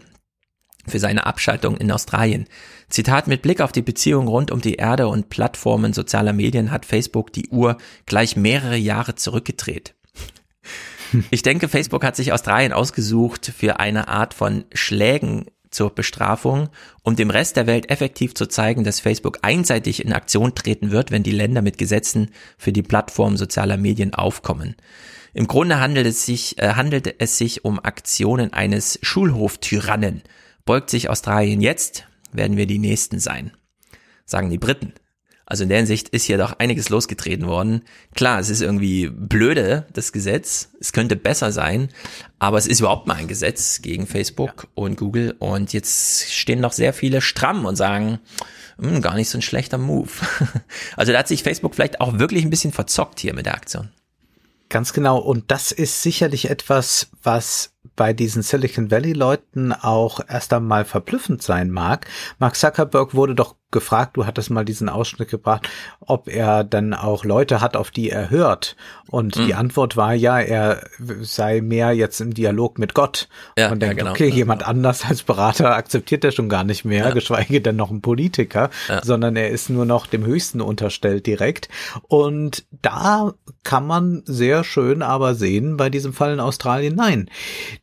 für 0.88 1.00
seine 1.00 1.26
Abschaltung 1.26 1.78
in 1.78 1.92
Australien. 1.92 2.46
Zitat, 2.90 3.28
mit 3.28 3.42
Blick 3.42 3.62
auf 3.62 3.72
die 3.72 3.82
Beziehung 3.82 4.28
rund 4.28 4.52
um 4.52 4.62
die 4.62 4.76
Erde 4.76 5.08
und 5.08 5.30
Plattformen 5.30 5.94
sozialer 5.94 6.34
Medien 6.34 6.72
hat 6.72 6.86
Facebook 6.86 7.32
die 7.32 7.48
Uhr 7.50 7.78
gleich 8.06 8.36
mehrere 8.36 8.78
Jahre 8.78 9.16
zurückgedreht. 9.16 9.96
Ich 11.32 11.42
denke, 11.42 11.68
Facebook 11.68 12.04
hat 12.04 12.16
sich 12.16 12.34
Australien 12.34 12.74
ausgesucht 12.74 13.52
für 13.56 13.80
eine 13.80 14.08
Art 14.08 14.34
von 14.34 14.66
Schlägen 14.74 15.46
zur 15.74 15.90
Bestrafung, 15.90 16.70
um 17.02 17.16
dem 17.16 17.30
Rest 17.30 17.58
der 17.58 17.68
Welt 17.68 17.90
effektiv 17.90 18.36
zu 18.36 18.46
zeigen, 18.46 18.84
dass 18.84 19.00
Facebook 19.00 19.40
einseitig 19.42 20.06
in 20.06 20.14
Aktion 20.14 20.56
treten 20.56 20.92
wird, 20.92 21.12
wenn 21.12 21.24
die 21.24 21.32
Länder 21.32 21.62
mit 21.62 21.78
Gesetzen 21.78 22.30
für 22.58 22.72
die 22.72 22.84
Plattform 22.84 23.38
sozialer 23.38 23.78
Medien 23.78 24.14
aufkommen. 24.14 24.76
Im 25.34 25.48
Grunde 25.48 25.80
handelt 25.80 26.06
es 26.06 26.26
sich, 26.26 26.60
äh, 26.60 26.74
handelt 26.76 27.16
es 27.20 27.38
sich 27.38 27.66
um 27.66 27.80
Aktionen 27.80 28.54
eines 28.54 29.00
Schulhoftyrannen. 29.02 30.22
Beugt 30.66 30.90
sich 30.92 31.10
Australien 31.10 31.60
jetzt, 31.60 32.06
werden 32.32 32.56
wir 32.56 32.68
die 32.68 32.80
Nächsten 32.80 33.20
sein, 33.20 33.52
sagen 34.26 34.50
die 34.50 34.60
Briten. 34.60 34.94
Also 35.54 35.66
in 35.66 35.70
der 35.70 35.78
Hinsicht 35.78 36.10
ist 36.10 36.24
hier 36.24 36.40
doch 36.40 36.58
einiges 36.58 36.90
losgetreten 36.90 37.46
worden. 37.46 37.84
Klar, 38.16 38.40
es 38.40 38.50
ist 38.50 38.64
irgendwie 38.64 39.08
blöde, 39.08 39.86
das 39.94 40.12
Gesetz. 40.12 40.70
Es 40.80 40.94
könnte 40.94 41.16
besser 41.16 41.52
sein, 41.52 41.90
aber 42.40 42.58
es 42.58 42.66
ist 42.66 42.80
überhaupt 42.80 43.06
mal 43.06 43.18
ein 43.18 43.28
Gesetz 43.28 43.84
gegen 43.84 44.08
Facebook 44.08 44.64
ja. 44.64 44.70
und 44.74 44.98
Google. 44.98 45.36
Und 45.38 45.72
jetzt 45.72 46.34
stehen 46.34 46.60
noch 46.60 46.72
sehr 46.72 46.92
viele 46.92 47.22
stramm 47.22 47.66
und 47.66 47.76
sagen, 47.76 48.18
hm, 48.80 49.04
gar 49.04 49.14
nicht 49.14 49.30
so 49.30 49.38
ein 49.38 49.44
schlechter 49.44 49.78
Move. 49.78 50.10
Also 50.98 51.12
da 51.12 51.20
hat 51.20 51.28
sich 51.28 51.44
Facebook 51.44 51.76
vielleicht 51.76 52.02
auch 52.02 52.18
wirklich 52.18 52.44
ein 52.44 52.50
bisschen 52.50 52.72
verzockt 52.72 53.20
hier 53.20 53.36
mit 53.36 53.46
der 53.46 53.54
Aktion. 53.54 53.92
Ganz 54.70 54.92
genau. 54.92 55.20
Und 55.20 55.52
das 55.52 55.72
ist 55.72 56.02
sicherlich 56.02 56.50
etwas, 56.50 57.12
was 57.22 57.76
bei 57.96 58.12
diesen 58.12 58.42
Silicon 58.42 58.90
Valley 58.90 59.14
Leuten 59.14 59.72
auch 59.72 60.20
erst 60.28 60.52
einmal 60.52 60.84
verblüffend 60.84 61.44
sein 61.44 61.70
mag. 61.70 62.08
Mark 62.40 62.56
Zuckerberg 62.56 63.14
wurde 63.14 63.36
doch 63.36 63.56
gefragt, 63.74 64.16
du 64.16 64.26
hattest 64.26 64.50
mal 64.50 64.64
diesen 64.64 64.88
Ausschnitt 64.88 65.30
gebracht, 65.30 65.68
ob 66.00 66.30
er 66.30 66.64
dann 66.64 66.94
auch 66.94 67.26
Leute 67.26 67.60
hat, 67.60 67.76
auf 67.76 67.92
die 67.92 68.10
er 68.10 68.30
hört. 68.30 68.78
Und 69.08 69.36
mhm. 69.36 69.46
die 69.46 69.54
Antwort 69.54 69.98
war 69.98 70.14
ja, 70.14 70.40
er 70.40 70.84
sei 71.22 71.62
mehr 71.62 71.92
jetzt 71.92 72.22
im 72.22 72.34
Dialog 72.34 72.80
mit 72.80 72.94
Gott. 72.94 73.28
Ja, 73.58 73.72
und 73.72 73.82
denkt, 73.82 73.98
ja, 73.98 74.04
genau. 74.04 74.12
okay, 74.12 74.30
jemand 74.30 74.66
anders 74.66 75.06
als 75.06 75.24
Berater 75.24 75.76
akzeptiert 75.76 76.24
er 76.24 76.32
schon 76.32 76.50
gar 76.50 76.64
nicht 76.64 76.86
mehr, 76.86 77.08
ja. 77.08 77.14
geschweige 77.14 77.62
denn 77.62 77.76
noch 77.76 77.92
ein 77.92 78.02
Politiker, 78.02 78.70
ja. 78.88 79.04
sondern 79.04 79.36
er 79.36 79.50
ist 79.50 79.70
nur 79.70 79.86
noch 79.86 80.08
dem 80.08 80.26
Höchsten 80.26 80.62
unterstellt 80.62 81.28
direkt. 81.28 81.70
Und 82.08 82.66
da 82.82 83.34
kann 83.64 83.88
man 83.88 84.24
sehr 84.26 84.64
schön 84.64 85.02
aber 85.02 85.36
sehen, 85.36 85.78
bei 85.78 85.90
diesem 85.90 86.14
Fall 86.14 86.34
in 86.34 86.40
Australien, 86.40 86.96
nein. 86.96 87.30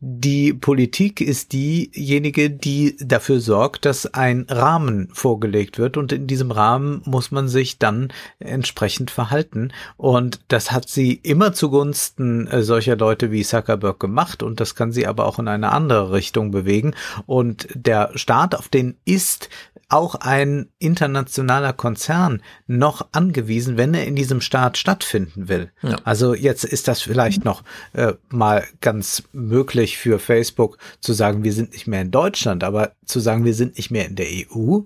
Die 0.00 0.52
Politik 0.52 1.20
ist 1.20 1.52
diejenige, 1.52 2.50
die 2.50 2.96
dafür 3.00 3.40
sorgt, 3.40 3.84
dass 3.84 4.06
ein 4.06 4.46
Rahmen 4.48 5.08
vorgelegt 5.12 5.78
wird 5.78 5.79
und 5.96 6.12
in 6.12 6.26
diesem 6.26 6.50
Rahmen 6.50 7.02
muss 7.04 7.30
man 7.30 7.48
sich 7.48 7.78
dann 7.78 8.12
entsprechend 8.38 9.10
verhalten. 9.10 9.72
Und 9.96 10.40
das 10.48 10.72
hat 10.72 10.88
sie 10.88 11.14
immer 11.14 11.52
zugunsten 11.52 12.46
äh, 12.46 12.62
solcher 12.62 12.96
Leute 12.96 13.30
wie 13.30 13.42
Zuckerberg 13.42 13.98
gemacht 13.98 14.42
und 14.42 14.60
das 14.60 14.74
kann 14.74 14.92
sie 14.92 15.06
aber 15.06 15.26
auch 15.26 15.38
in 15.38 15.48
eine 15.48 15.72
andere 15.72 16.12
Richtung 16.12 16.50
bewegen. 16.50 16.94
Und 17.26 17.68
der 17.74 18.10
Staat, 18.14 18.54
auf 18.54 18.68
den 18.68 18.96
ist 19.04 19.48
auch 19.90 20.14
ein 20.14 20.68
internationaler 20.78 21.72
Konzern 21.72 22.42
noch 22.66 23.08
angewiesen, 23.12 23.76
wenn 23.76 23.92
er 23.92 24.06
in 24.06 24.14
diesem 24.14 24.40
Staat 24.40 24.78
stattfinden 24.78 25.48
will. 25.48 25.72
Ja. 25.82 25.96
Also 26.04 26.34
jetzt 26.34 26.64
ist 26.64 26.88
das 26.88 27.02
vielleicht 27.02 27.44
noch 27.44 27.64
äh, 27.92 28.14
mal 28.28 28.64
ganz 28.80 29.24
möglich 29.32 29.98
für 29.98 30.18
Facebook 30.18 30.78
zu 31.00 31.12
sagen, 31.12 31.42
wir 31.42 31.52
sind 31.52 31.72
nicht 31.72 31.88
mehr 31.88 32.02
in 32.02 32.12
Deutschland, 32.12 32.62
aber 32.62 32.92
zu 33.04 33.18
sagen, 33.18 33.44
wir 33.44 33.54
sind 33.54 33.76
nicht 33.76 33.90
mehr 33.90 34.06
in 34.06 34.14
der 34.14 34.26
EU 34.26 34.80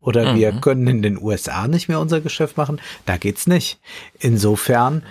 oder 0.00 0.32
mhm. 0.32 0.38
wir 0.38 0.52
können 0.52 0.86
in 0.86 1.02
den 1.02 1.20
USA 1.20 1.68
nicht 1.68 1.88
mehr 1.88 2.00
unser 2.00 2.20
Geschäft 2.20 2.56
machen, 2.56 2.80
da 3.06 3.16
geht's 3.16 3.46
nicht. 3.46 3.78
Insofern 4.18 5.02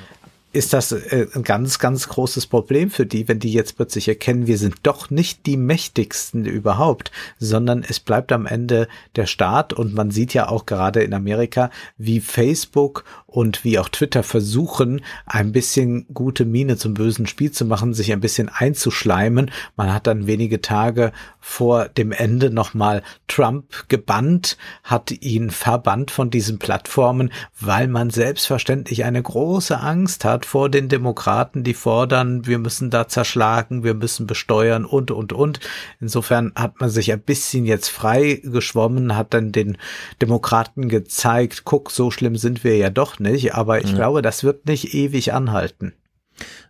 ist 0.52 0.74
das 0.74 0.92
äh, 0.92 1.28
ein 1.36 1.44
ganz, 1.44 1.78
ganz 1.78 2.08
großes 2.08 2.48
Problem 2.48 2.90
für 2.90 3.06
die, 3.06 3.28
wenn 3.28 3.40
die 3.40 3.54
jetzt 3.54 3.76
plötzlich 3.76 4.08
erkennen, 4.08 4.48
wir 4.48 4.58
sind 4.58 4.78
doch 4.84 5.10
nicht 5.10 5.46
die 5.46 5.58
mächtigsten 5.58 6.46
überhaupt, 6.46 7.12
sondern 7.38 7.86
es 7.88 8.00
bleibt 8.00 8.32
am 8.32 8.48
Ende 8.48 8.88
der 9.16 9.28
Staat 9.28 9.74
und 9.74 9.94
man 9.94 10.10
sieht 10.10 10.34
ja 10.34 10.50
auch 10.50 10.66
gerade 10.66 11.04
in 11.04 11.14
Amerika, 11.14 11.70
wie 11.98 12.20
Facebook 12.20 13.04
und 13.32 13.64
wie 13.64 13.78
auch 13.78 13.90
Twitter 13.90 14.24
versuchen, 14.24 15.02
ein 15.26 15.52
bisschen 15.52 16.08
gute 16.14 16.46
Miene 16.46 16.78
zum 16.78 16.94
bösen 16.94 17.28
Spiel 17.28 17.52
zu 17.52 17.66
machen, 17.66 17.94
sich 17.94 18.12
ein 18.12 18.22
bisschen 18.22 18.50
einzuschleimen. 18.50 19.52
Man 19.76 19.94
hat 19.94 20.08
dann 20.08 20.28
wenige 20.28 20.62
Tage 20.62 21.12
vor 21.40 21.88
dem 21.90 22.12
Ende 22.12 22.50
nochmal 22.50 23.04
Trump 23.28 23.88
gebannt, 23.88 24.58
hat 24.84 25.12
ihn 25.12 25.52
verbannt 25.52 26.12
von 26.12 26.30
diesen 26.30 26.60
Plattformen, 26.60 27.32
weil 27.60 27.88
man 27.88 28.10
selbstverständlich 28.10 29.04
eine 29.04 29.22
große 29.22 29.80
Angst 29.80 30.26
hat 30.26 30.46
vor 30.46 30.70
den 30.70 30.90
Demokraten, 30.90 31.64
die 31.64 31.74
fordern, 31.74 32.48
wir 32.48 32.58
müssen 32.58 32.90
da 32.90 33.08
zerschlagen, 33.08 33.84
wir 33.84 33.94
müssen 33.94 34.28
besteuern 34.28 34.86
und, 34.86 35.12
und, 35.12 35.34
und. 35.34 35.60
Insofern 36.00 36.52
hat 36.56 36.80
man 36.80 36.90
sich 36.90 37.12
ein 37.12 37.22
bisschen 37.22 37.66
jetzt 37.66 37.90
frei 37.90 38.42
geschwommen, 38.44 39.16
hat 39.16 39.34
dann 39.34 39.52
den 39.52 39.78
Demokraten 40.22 40.90
gezeigt, 40.90 41.64
guck, 41.66 41.92
so 41.92 42.12
schlimm 42.12 42.36
sind 42.36 42.64
wir 42.64 42.78
ja 42.78 42.90
doch 42.90 43.19
nicht, 43.20 43.56
aber 43.56 43.80
ich 43.80 43.90
ja. 43.90 43.96
glaube, 43.96 44.22
das 44.22 44.44
wird 44.44 44.68
nicht 44.68 44.94
ewig 44.94 45.34
anhalten. 45.34 45.94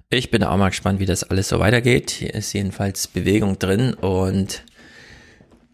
Ich 0.10 0.32
bin 0.32 0.44
auch 0.44 0.58
mal 0.58 0.69
gespannt, 0.69 1.00
wie 1.00 1.06
das 1.06 1.24
alles 1.24 1.50
so 1.50 1.60
weitergeht. 1.60 2.10
Hier 2.10 2.34
ist 2.34 2.53
jedenfalls 2.53 3.08
Bewegung 3.08 3.60
drin 3.60 3.94
und 3.94 4.64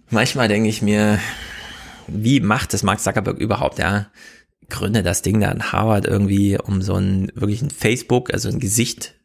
manchmal 0.09 0.47
denke 0.47 0.67
ich 0.67 0.81
mir, 0.81 1.19
wie 2.07 2.39
macht 2.39 2.73
das 2.73 2.83
Mark 2.83 2.99
Zuckerberg 2.99 3.37
überhaupt? 3.37 3.79
Ja, 3.79 4.07
gründe 4.69 5.03
das 5.03 5.21
Ding 5.21 5.39
da 5.39 5.51
in 5.51 5.71
Harvard 5.71 6.05
irgendwie, 6.05 6.57
um 6.57 6.81
so 6.81 6.95
ein 6.95 7.31
wirklich 7.35 7.61
ein 7.61 7.69
Facebook, 7.69 8.33
also 8.33 8.49
ein 8.49 8.59
Gesicht, 8.59 9.15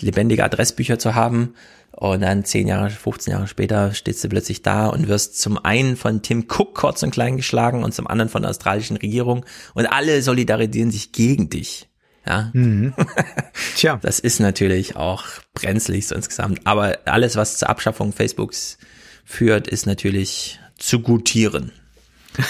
lebendige 0.00 0.44
Adressbücher 0.44 0.98
zu 0.98 1.14
haben. 1.14 1.54
Und 1.98 2.20
dann 2.20 2.44
zehn 2.44 2.68
Jahre, 2.68 2.90
15 2.90 3.32
Jahre 3.32 3.48
später 3.48 3.92
stehst 3.92 4.22
du 4.22 4.28
plötzlich 4.28 4.62
da 4.62 4.86
und 4.86 5.08
wirst 5.08 5.40
zum 5.40 5.58
einen 5.58 5.96
von 5.96 6.22
Tim 6.22 6.46
Cook 6.48 6.76
kurz 6.76 7.02
und 7.02 7.10
klein 7.10 7.36
geschlagen 7.36 7.82
und 7.82 7.92
zum 7.92 8.06
anderen 8.06 8.28
von 8.28 8.42
der 8.42 8.52
australischen 8.52 8.96
Regierung 8.96 9.44
und 9.74 9.86
alle 9.86 10.22
solidarisieren 10.22 10.92
sich 10.92 11.10
gegen 11.10 11.50
dich. 11.50 11.88
Ja. 12.24 12.50
Mhm. 12.52 12.94
Tja. 13.74 13.98
Das 14.00 14.20
ist 14.20 14.38
natürlich 14.38 14.94
auch 14.94 15.24
brenzlig 15.54 16.06
so 16.06 16.14
insgesamt. 16.14 16.60
Aber 16.68 16.98
alles, 17.04 17.34
was 17.34 17.58
zur 17.58 17.68
Abschaffung 17.68 18.12
Facebooks 18.12 18.78
führt, 19.24 19.66
ist 19.66 19.86
natürlich 19.86 20.60
zu 20.76 21.00
gutieren. 21.00 21.72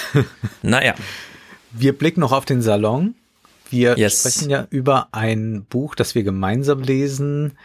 naja. 0.63 0.95
Wir 1.73 1.97
blicken 1.97 2.21
noch 2.21 2.33
auf 2.33 2.45
den 2.45 2.61
Salon. 2.61 3.15
Wir 3.71 3.97
yes. 3.97 4.21
sprechen 4.21 4.51
ja 4.51 4.67
über 4.69 5.09
ein 5.13 5.65
Buch, 5.65 5.95
das 5.95 6.15
wir 6.15 6.23
gemeinsam 6.23 6.83
lesen. 6.83 7.57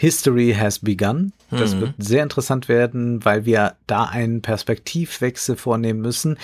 History 0.00 0.54
has 0.56 0.78
begun. 0.78 1.32
Das 1.50 1.74
mhm. 1.74 1.80
wird 1.80 1.94
sehr 1.98 2.22
interessant 2.22 2.68
werden, 2.68 3.24
weil 3.24 3.46
wir 3.46 3.74
da 3.88 4.04
einen 4.04 4.42
Perspektivwechsel 4.42 5.56
vornehmen 5.56 6.00
müssen, 6.00 6.38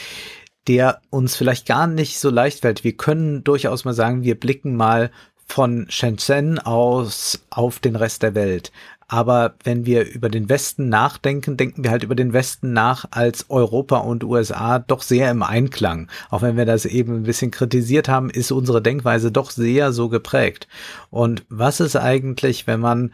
der 0.67 1.01
uns 1.11 1.37
vielleicht 1.37 1.65
gar 1.65 1.87
nicht 1.87 2.19
so 2.19 2.31
leicht 2.31 2.63
fällt. 2.63 2.83
Wir 2.83 2.97
können 2.97 3.45
durchaus 3.45 3.85
mal 3.85 3.95
sagen, 3.95 4.25
wir 4.25 4.35
blicken 4.35 4.75
mal 4.75 5.13
von 5.47 5.87
Shenzhen 5.89 6.59
aus 6.59 7.45
auf 7.51 7.79
den 7.79 7.95
Rest 7.95 8.25
der 8.25 8.35
Welt. 8.35 8.73
Aber 9.07 9.55
wenn 9.63 9.87
wir 9.87 10.11
über 10.11 10.29
den 10.29 10.49
Westen 10.49 10.89
nachdenken, 10.89 11.57
denken 11.57 11.85
wir 11.85 11.93
halt 11.93 12.03
über 12.03 12.17
den 12.17 12.33
Westen 12.33 12.73
nach 12.73 13.05
als 13.13 13.51
Europa 13.51 13.99
und 13.99 14.25
USA 14.25 14.81
doch 14.81 15.03
sehr 15.03 15.31
im 15.31 15.45
Einklang. 15.45 16.09
Auch 16.29 16.43
wenn 16.43 16.57
wir 16.57 16.65
das 16.65 16.87
eben 16.87 17.15
ein 17.19 17.23
bisschen 17.23 17.53
kritisiert 17.53 18.09
haben, 18.09 18.31
ist 18.31 18.51
unsere 18.51 18.83
Denkweise 18.83 19.31
doch 19.31 19.51
sehr 19.53 19.93
so 19.93 20.09
geprägt. 20.09 20.67
Und 21.11 21.45
was 21.49 21.79
ist 21.79 21.95
eigentlich, 21.95 22.67
wenn 22.67 22.81
man 22.81 23.13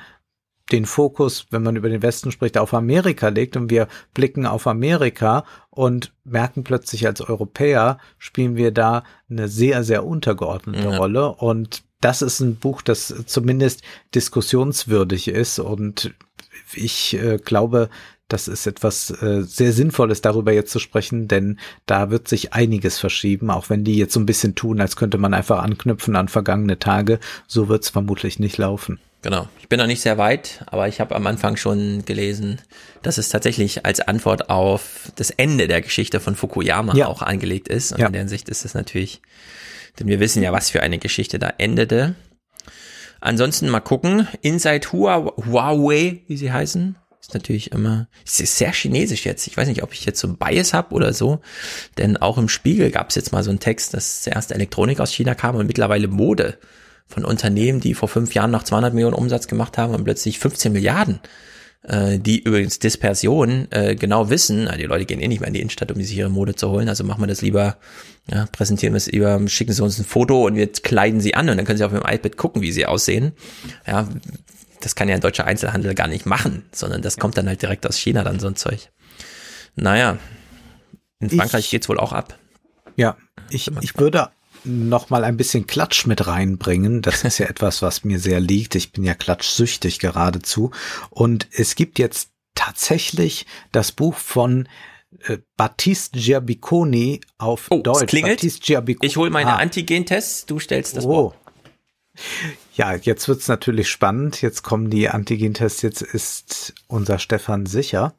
den 0.72 0.86
Fokus, 0.86 1.46
wenn 1.50 1.62
man 1.62 1.76
über 1.76 1.88
den 1.88 2.02
Westen 2.02 2.30
spricht, 2.30 2.58
auf 2.58 2.74
Amerika 2.74 3.28
legt 3.28 3.56
und 3.56 3.70
wir 3.70 3.88
blicken 4.14 4.46
auf 4.46 4.66
Amerika 4.66 5.44
und 5.70 6.12
merken 6.24 6.64
plötzlich 6.64 7.06
als 7.06 7.20
Europäer 7.20 7.98
spielen 8.18 8.56
wir 8.56 8.70
da 8.70 9.04
eine 9.28 9.48
sehr, 9.48 9.84
sehr 9.84 10.04
untergeordnete 10.04 10.88
ja. 10.88 10.96
Rolle 10.96 11.32
und 11.32 11.82
das 12.00 12.22
ist 12.22 12.40
ein 12.40 12.56
Buch, 12.56 12.82
das 12.82 13.14
zumindest 13.26 13.82
diskussionswürdig 14.14 15.28
ist 15.28 15.58
und 15.58 16.14
ich 16.72 17.14
äh, 17.14 17.38
glaube, 17.38 17.90
das 18.28 18.48
ist 18.48 18.66
etwas 18.66 19.10
äh, 19.22 19.42
sehr 19.42 19.72
Sinnvolles, 19.72 20.22
darüber 20.22 20.52
jetzt 20.52 20.70
zu 20.70 20.78
sprechen, 20.78 21.28
denn 21.28 21.58
da 21.86 22.10
wird 22.10 22.28
sich 22.28 22.52
einiges 22.52 22.98
verschieben, 22.98 23.50
auch 23.50 23.70
wenn 23.70 23.84
die 23.84 23.96
jetzt 23.96 24.14
so 24.14 24.20
ein 24.20 24.26
bisschen 24.26 24.54
tun, 24.54 24.80
als 24.80 24.96
könnte 24.96 25.18
man 25.18 25.34
einfach 25.34 25.62
anknüpfen 25.62 26.16
an 26.16 26.28
vergangene 26.28 26.78
Tage. 26.78 27.18
So 27.48 27.68
wird 27.68 27.82
es 27.82 27.90
vermutlich 27.90 28.38
nicht 28.38 28.56
laufen. 28.56 29.00
Genau. 29.22 29.48
Ich 29.60 29.68
bin 29.68 29.78
noch 29.78 29.86
nicht 29.86 30.00
sehr 30.00 30.18
weit, 30.18 30.64
aber 30.66 30.88
ich 30.88 31.00
habe 31.00 31.14
am 31.14 31.26
Anfang 31.26 31.56
schon 31.56 32.04
gelesen, 32.06 32.60
dass 33.02 33.18
es 33.18 33.28
tatsächlich 33.28 33.84
als 33.84 34.00
Antwort 34.00 34.48
auf 34.48 35.12
das 35.16 35.30
Ende 35.30 35.68
der 35.68 35.82
Geschichte 35.82 36.20
von 36.20 36.34
Fukuyama 36.34 36.94
ja. 36.94 37.06
auch 37.06 37.22
angelegt 37.22 37.68
ist. 37.68 37.92
Und 37.92 38.00
ja. 38.00 38.06
in 38.06 38.12
der 38.12 38.22
Hinsicht 38.22 38.48
ist 38.48 38.64
es 38.64 38.74
natürlich, 38.74 39.20
denn 39.98 40.06
wir 40.06 40.20
wissen 40.20 40.42
ja, 40.42 40.52
was 40.52 40.70
für 40.70 40.82
eine 40.82 40.98
Geschichte 40.98 41.38
da 41.38 41.52
endete. 41.58 42.14
Ansonsten 43.20 43.68
mal 43.68 43.80
gucken. 43.80 44.26
Inside 44.40 44.92
Huawei, 44.92 46.22
wie 46.26 46.36
sie 46.38 46.52
heißen. 46.52 46.96
Ist 47.20 47.34
natürlich 47.34 47.72
immer, 47.72 48.08
es 48.24 48.40
ist 48.40 48.56
sehr 48.56 48.72
chinesisch 48.72 49.26
jetzt. 49.26 49.46
Ich 49.46 49.54
weiß 49.54 49.68
nicht, 49.68 49.82
ob 49.82 49.92
ich 49.92 50.06
jetzt 50.06 50.20
so 50.20 50.26
ein 50.26 50.38
Bias 50.38 50.72
habe 50.72 50.94
oder 50.94 51.12
so. 51.12 51.40
Denn 51.98 52.16
auch 52.16 52.38
im 52.38 52.48
Spiegel 52.48 52.90
gab 52.90 53.10
es 53.10 53.16
jetzt 53.16 53.32
mal 53.32 53.44
so 53.44 53.50
einen 53.50 53.60
Text, 53.60 53.92
dass 53.92 54.22
zuerst 54.22 54.52
Elektronik 54.52 55.00
aus 55.00 55.12
China 55.12 55.34
kam 55.34 55.56
und 55.56 55.66
mittlerweile 55.66 56.08
Mode 56.08 56.56
von 57.10 57.24
Unternehmen, 57.24 57.80
die 57.80 57.94
vor 57.94 58.08
fünf 58.08 58.34
Jahren 58.34 58.50
noch 58.50 58.62
200 58.62 58.94
Millionen 58.94 59.14
Umsatz 59.14 59.46
gemacht 59.48 59.76
haben 59.76 59.94
und 59.94 60.04
plötzlich 60.04 60.38
15 60.38 60.72
Milliarden 60.72 61.20
äh, 61.82 62.18
die 62.18 62.40
übrigens 62.40 62.78
Dispersion 62.78 63.66
äh, 63.70 63.94
genau 63.94 64.30
wissen, 64.30 64.68
die 64.78 64.84
Leute 64.84 65.06
gehen 65.06 65.20
eh 65.20 65.28
nicht 65.28 65.40
mehr 65.40 65.48
in 65.48 65.54
die 65.54 65.60
Innenstadt, 65.60 65.90
um 65.90 66.00
sich 66.00 66.16
ihre 66.16 66.28
Mode 66.28 66.54
zu 66.54 66.68
holen, 66.70 66.88
also 66.88 67.04
machen 67.04 67.22
wir 67.22 67.26
das 67.26 67.40
lieber, 67.40 67.78
ja, 68.30 68.46
präsentieren 68.52 68.92
wir 68.92 68.98
es 68.98 69.10
lieber, 69.10 69.40
schicken 69.48 69.72
sie 69.72 69.82
uns 69.82 69.98
ein 69.98 70.04
Foto 70.04 70.46
und 70.46 70.56
wir 70.56 70.70
kleiden 70.70 71.20
sie 71.20 71.34
an 71.34 71.48
und 71.48 71.56
dann 71.56 71.66
können 71.66 71.78
sie 71.78 71.84
auf 71.84 71.92
dem 71.92 72.02
iPad 72.06 72.36
gucken, 72.36 72.62
wie 72.62 72.72
sie 72.72 72.86
aussehen. 72.86 73.32
Ja, 73.86 74.08
das 74.80 74.94
kann 74.94 75.08
ja 75.08 75.14
ein 75.14 75.20
deutscher 75.20 75.46
Einzelhandel 75.46 75.94
gar 75.94 76.08
nicht 76.08 76.26
machen, 76.26 76.64
sondern 76.72 77.02
das 77.02 77.18
kommt 77.18 77.36
dann 77.36 77.48
halt 77.48 77.62
direkt 77.62 77.86
aus 77.86 77.96
China 77.96 78.24
dann 78.24 78.40
so 78.40 78.46
ein 78.46 78.56
Zeug. 78.56 78.90
Naja, 79.76 80.18
in 81.18 81.30
Frankreich 81.30 81.66
ich, 81.66 81.70
geht's 81.70 81.88
wohl 81.88 81.98
auch 81.98 82.12
ab. 82.12 82.38
Ja, 82.96 83.16
ich, 83.50 83.70
ich 83.80 83.96
würde 83.98 84.30
noch 84.64 85.10
mal 85.10 85.24
ein 85.24 85.36
bisschen 85.36 85.66
Klatsch 85.66 86.06
mit 86.06 86.26
reinbringen. 86.26 87.02
Das 87.02 87.24
ist 87.24 87.38
ja 87.38 87.46
etwas, 87.48 87.82
was 87.82 88.04
mir 88.04 88.18
sehr 88.18 88.40
liegt. 88.40 88.74
Ich 88.74 88.92
bin 88.92 89.04
ja 89.04 89.14
klatschsüchtig 89.14 89.98
geradezu. 89.98 90.70
Und 91.10 91.48
es 91.52 91.74
gibt 91.74 91.98
jetzt 91.98 92.30
tatsächlich 92.54 93.46
das 93.72 93.92
Buch 93.92 94.16
von 94.16 94.68
äh, 95.24 95.38
Baptiste 95.56 96.18
Giabiconi 96.18 97.20
auf 97.38 97.66
oh, 97.70 97.80
Deutsch. 97.80 98.06
klingelt. 98.06 98.44
Ich 98.44 99.16
hole 99.16 99.30
meine 99.30 99.54
ah. 99.54 99.56
Antigen-Tests, 99.56 100.46
du 100.46 100.58
stellst 100.58 100.96
das 100.96 101.04
oh. 101.04 101.34
Ja, 102.74 102.94
jetzt 102.94 103.28
wird's 103.28 103.48
natürlich 103.48 103.88
spannend. 103.88 104.42
Jetzt 104.42 104.62
kommen 104.62 104.90
die 104.90 105.08
Antigen-Tests. 105.08 105.82
Jetzt 105.82 106.02
ist 106.02 106.74
unser 106.86 107.18
Stefan 107.18 107.66
sicher. 107.66 108.14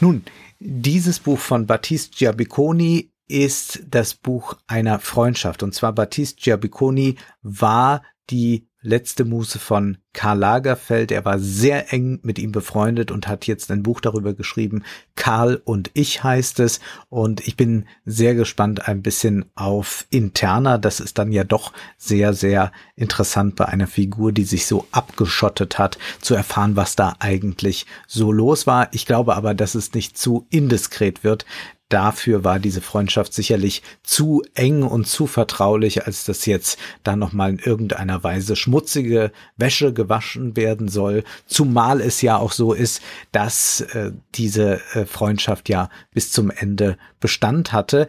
Nun, 0.00 0.24
dieses 0.58 1.20
Buch 1.20 1.38
von 1.38 1.66
Baptiste 1.66 2.16
Giabiconi 2.16 3.10
ist 3.28 3.82
das 3.90 4.14
Buch 4.14 4.54
einer 4.66 4.98
Freundschaft. 4.98 5.62
Und 5.62 5.74
zwar 5.74 5.92
Baptiste 5.92 6.40
Giabiconi 6.40 7.16
war 7.42 8.02
die 8.30 8.68
letzte 8.86 9.24
Muse 9.24 9.58
von 9.58 9.98
Karl 10.12 10.38
Lagerfeld. 10.38 11.10
Er 11.10 11.24
war 11.24 11.38
sehr 11.40 11.92
eng 11.92 12.20
mit 12.22 12.38
ihm 12.38 12.52
befreundet 12.52 13.10
und 13.10 13.26
hat 13.26 13.46
jetzt 13.46 13.70
ein 13.70 13.82
Buch 13.82 14.00
darüber 14.00 14.32
geschrieben. 14.32 14.84
Karl 15.16 15.60
und 15.64 15.90
ich 15.94 16.22
heißt 16.22 16.60
es. 16.60 16.80
Und 17.08 17.46
ich 17.46 17.56
bin 17.56 17.86
sehr 18.04 18.34
gespannt 18.34 18.86
ein 18.88 19.02
bisschen 19.02 19.46
auf 19.56 20.06
Interna. 20.10 20.78
Das 20.78 21.00
ist 21.00 21.18
dann 21.18 21.32
ja 21.32 21.42
doch 21.42 21.72
sehr, 21.98 22.32
sehr 22.32 22.70
interessant 22.94 23.56
bei 23.56 23.66
einer 23.66 23.88
Figur, 23.88 24.30
die 24.32 24.44
sich 24.44 24.66
so 24.66 24.86
abgeschottet 24.92 25.78
hat, 25.78 25.98
zu 26.20 26.34
erfahren, 26.34 26.76
was 26.76 26.94
da 26.94 27.16
eigentlich 27.18 27.86
so 28.06 28.30
los 28.30 28.66
war. 28.66 28.88
Ich 28.92 29.04
glaube 29.04 29.34
aber, 29.34 29.54
dass 29.54 29.74
es 29.74 29.94
nicht 29.94 30.16
zu 30.16 30.46
indiskret 30.50 31.24
wird, 31.24 31.44
dafür 31.88 32.44
war 32.44 32.58
diese 32.58 32.80
Freundschaft 32.80 33.32
sicherlich 33.32 33.82
zu 34.02 34.42
eng 34.54 34.82
und 34.82 35.06
zu 35.06 35.26
vertraulich, 35.26 36.06
als 36.06 36.24
dass 36.24 36.46
jetzt 36.46 36.78
da 37.04 37.16
nochmal 37.16 37.50
in 37.50 37.58
irgendeiner 37.58 38.24
Weise 38.24 38.56
schmutzige 38.56 39.32
Wäsche 39.56 39.92
gewaschen 39.92 40.56
werden 40.56 40.88
soll. 40.88 41.24
Zumal 41.46 42.00
es 42.00 42.22
ja 42.22 42.38
auch 42.38 42.52
so 42.52 42.72
ist, 42.72 43.02
dass 43.32 43.80
äh, 43.80 44.12
diese 44.34 44.80
äh, 44.94 45.06
Freundschaft 45.06 45.68
ja 45.68 45.88
bis 46.12 46.32
zum 46.32 46.50
Ende 46.50 46.98
Bestand 47.20 47.72
hatte. 47.72 48.08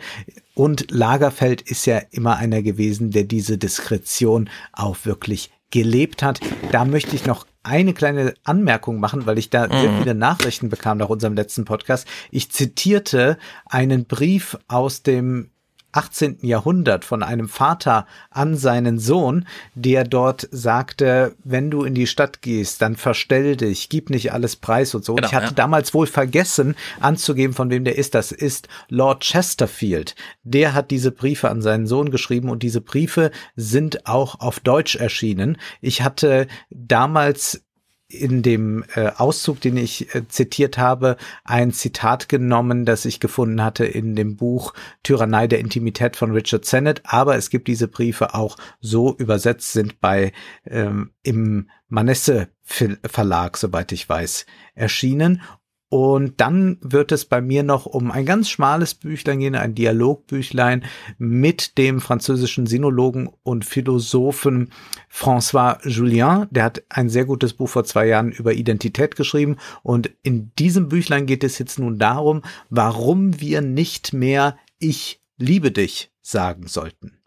Und 0.53 0.90
Lagerfeld 0.90 1.61
ist 1.61 1.85
ja 1.85 2.01
immer 2.11 2.38
einer 2.38 2.63
gewesen, 2.63 3.11
der 3.11 3.26
diese 3.26 3.58
Diskretion 3.58 4.49
auch 4.74 4.97
wirklich 5.03 5.51
gelebt 5.69 6.24
hat. 6.24 6.40
Da 6.72 6.85
möchte 6.85 7.15
ich 7.15 7.26
noch 7.26 7.45
eine 7.67 7.94
kleine 7.94 8.33
Anmerkung 8.44 9.00
machen, 9.00 9.26
weil 9.26 9.38
ich 9.38 9.50
da 9.50 9.67
mhm. 9.67 9.72
sehr 9.72 9.98
viele 9.98 10.16
Nachrichten 10.16 10.69
bekam 10.69 10.98
nach 10.98 11.10
unserem 11.10 11.35
letzten 11.35 11.66
Podcast. 11.66 12.08
Ich 12.32 12.51
zitierte 12.51 13.38
einen 13.66 14.06
Brief 14.06 14.58
aus 14.67 15.03
dem 15.03 15.51
18. 15.97 16.38
Jahrhundert 16.44 17.06
von 17.06 17.24
einem 17.24 17.49
Vater 17.49 18.06
an 18.30 18.56
seinen 18.56 18.99
Sohn, 18.99 19.47
der 19.74 20.03
dort 20.03 20.47
sagte, 20.51 21.35
wenn 21.44 21.72
du 21.72 21.83
in 21.83 21.96
die 21.96 22.06
Stadt 22.06 22.44
gehst, 22.44 22.83
dann 22.83 22.96
verstell 22.96 23.56
dich, 23.56 23.90
gib 23.90 24.12
nicht 24.12 24.31
alles 24.31 24.56
preis 24.56 24.94
und 24.94 25.03
so. 25.03 25.15
Genau, 25.15 25.28
ich 25.28 25.33
hatte 25.33 25.47
ja. 25.47 25.51
damals 25.53 25.96
wohl 25.96 26.06
vergessen 26.06 26.76
anzugeben, 26.99 27.56
von 27.56 27.72
wem 27.72 27.83
der 27.83 27.97
ist. 27.97 28.13
Das 28.13 28.31
ist 28.31 28.67
Lord 28.90 29.24
Chesterfield. 29.24 30.15
Der 30.44 30.76
hat 30.76 30.92
diese 30.92 31.12
Briefe 31.12 31.49
an 31.49 31.63
seinen 31.63 31.88
Sohn 31.88 32.12
geschrieben 32.12 32.49
und 32.49 32.62
diese 32.62 32.81
Briefe 32.81 33.31
sind 33.56 34.06
auch 34.06 34.40
auf 34.40 34.60
Deutsch 34.60 34.96
erschienen. 34.97 35.58
Ich 35.81 36.03
hatte 36.03 36.47
damals 36.69 37.63
in 38.10 38.42
dem 38.42 38.86
äh, 38.96 39.12
Auszug, 39.18 39.60
den 39.60 39.76
ich 39.76 40.16
äh, 40.16 40.28
zitiert 40.28 40.78
habe, 40.78 41.18
ein 41.44 41.74
Zitat 41.74 42.30
genommen, 42.30 42.86
das 42.86 43.04
ich 43.06 43.20
gefunden 43.20 43.62
hatte 43.62 43.86
in 43.86 44.16
dem 44.16 44.38
Buch 44.38 44.74
Tyrannei 45.04 45.48
der 45.48 45.60
Intimität 45.60 46.16
von 46.16 46.32
Richard 46.32 46.64
Sennett. 46.64 47.02
Aber 47.04 47.36
es 47.36 47.50
gibt 47.50 47.68
diese 47.68 47.88
Briefe 47.88 48.34
auch 48.34 48.58
so 48.80 49.16
übersetzt, 49.18 49.74
sind 49.74 50.00
bei 50.00 50.32
ähm, 50.66 51.12
im 51.24 51.70
Manesse 51.90 52.50
Verlag, 52.64 53.56
soweit 53.56 53.94
ich 53.94 54.10
weiß, 54.10 54.46
erschienen. 54.76 55.42
Und 55.90 56.42
dann 56.42 56.78
wird 56.82 57.14
es 57.14 57.24
bei 57.24 57.40
mir 57.40 57.64
noch 57.64 57.86
um 57.86 58.12
ein 58.12 58.26
ganz 58.26 58.50
schmales 58.50 58.94
Büchlein 58.94 59.40
gehen, 59.40 59.56
ein 59.56 59.74
Dialogbüchlein 59.74 60.84
mit 61.18 61.78
dem 61.78 62.02
französischen 62.02 62.68
Sinologen 62.68 63.30
und 63.44 63.64
Philosophen 63.64 64.72
François 65.10 65.80
Julien. 65.88 66.48
Der 66.52 66.66
hat 66.66 66.84
ein 66.90 67.08
sehr 67.10 67.24
gutes 67.24 67.53
Buch 67.53 67.70
vor 67.70 67.86
zwei 67.86 68.06
Jahren 68.08 68.32
über 68.34 68.53
Identität 68.53 69.16
geschrieben. 69.16 69.56
Und 69.82 70.12
in 70.24 70.52
diesem 70.60 70.90
Büchlein 70.90 71.26
geht 71.26 71.46
es 71.46 71.58
jetzt 71.58 71.80
nun 71.80 71.98
darum, 71.98 72.42
warum 72.70 73.40
wir 73.40 73.62
nicht 73.62 74.12
mehr 74.12 74.58
ich 74.80 75.22
liebe 75.38 75.72
dich 75.72 76.12
sagen 76.22 76.68
sollten. 76.68 77.18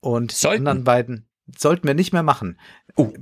Und 0.00 0.32
sollten. 0.32 0.64
die 0.64 0.68
anderen 0.70 0.84
beiden 0.84 1.28
sollten 1.58 1.86
wir 1.86 1.94
nicht 1.94 2.14
mehr 2.14 2.22
machen. 2.22 2.58
Uh. 2.96 3.12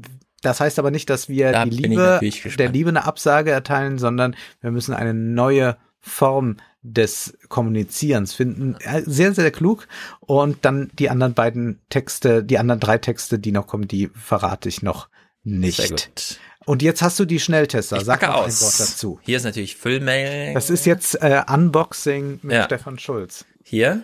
Das 0.46 0.60
heißt 0.60 0.78
aber 0.78 0.92
nicht, 0.92 1.10
dass 1.10 1.28
wir 1.28 1.50
da 1.50 1.64
die 1.64 1.70
Liebe, 1.70 2.20
der 2.56 2.68
Liebe 2.68 2.90
eine 2.90 3.04
Absage 3.04 3.50
erteilen, 3.50 3.98
sondern 3.98 4.36
wir 4.60 4.70
müssen 4.70 4.94
eine 4.94 5.12
neue 5.12 5.76
Form 5.98 6.58
des 6.82 7.36
Kommunizierens 7.48 8.32
finden. 8.32 8.76
Sehr, 9.06 9.34
sehr 9.34 9.50
klug. 9.50 9.88
Und 10.20 10.64
dann 10.64 10.92
die 10.94 11.10
anderen 11.10 11.34
beiden 11.34 11.80
Texte, 11.88 12.44
die 12.44 12.58
anderen 12.58 12.78
drei 12.78 12.98
Texte, 12.98 13.40
die 13.40 13.50
noch 13.50 13.66
kommen, 13.66 13.88
die 13.88 14.08
verrate 14.14 14.68
ich 14.68 14.82
noch 14.82 15.08
nicht. 15.42 16.38
Und 16.64 16.80
jetzt 16.82 17.02
hast 17.02 17.18
du 17.18 17.24
die 17.24 17.40
Schnelltester. 17.40 17.96
Ich 17.96 18.04
Sag 18.04 18.22
mal 18.22 18.44
ein 18.44 18.60
Wort 18.60 18.80
dazu. 18.80 19.18
Hier 19.22 19.38
ist 19.38 19.44
natürlich 19.44 19.76
Füllmail. 19.76 20.54
Das 20.54 20.70
ist 20.70 20.86
jetzt 20.86 21.20
äh, 21.22 21.42
Unboxing 21.48 22.38
mit 22.42 22.54
ja. 22.54 22.64
Stefan 22.64 23.00
Schulz. 23.00 23.44
Hier 23.64 24.02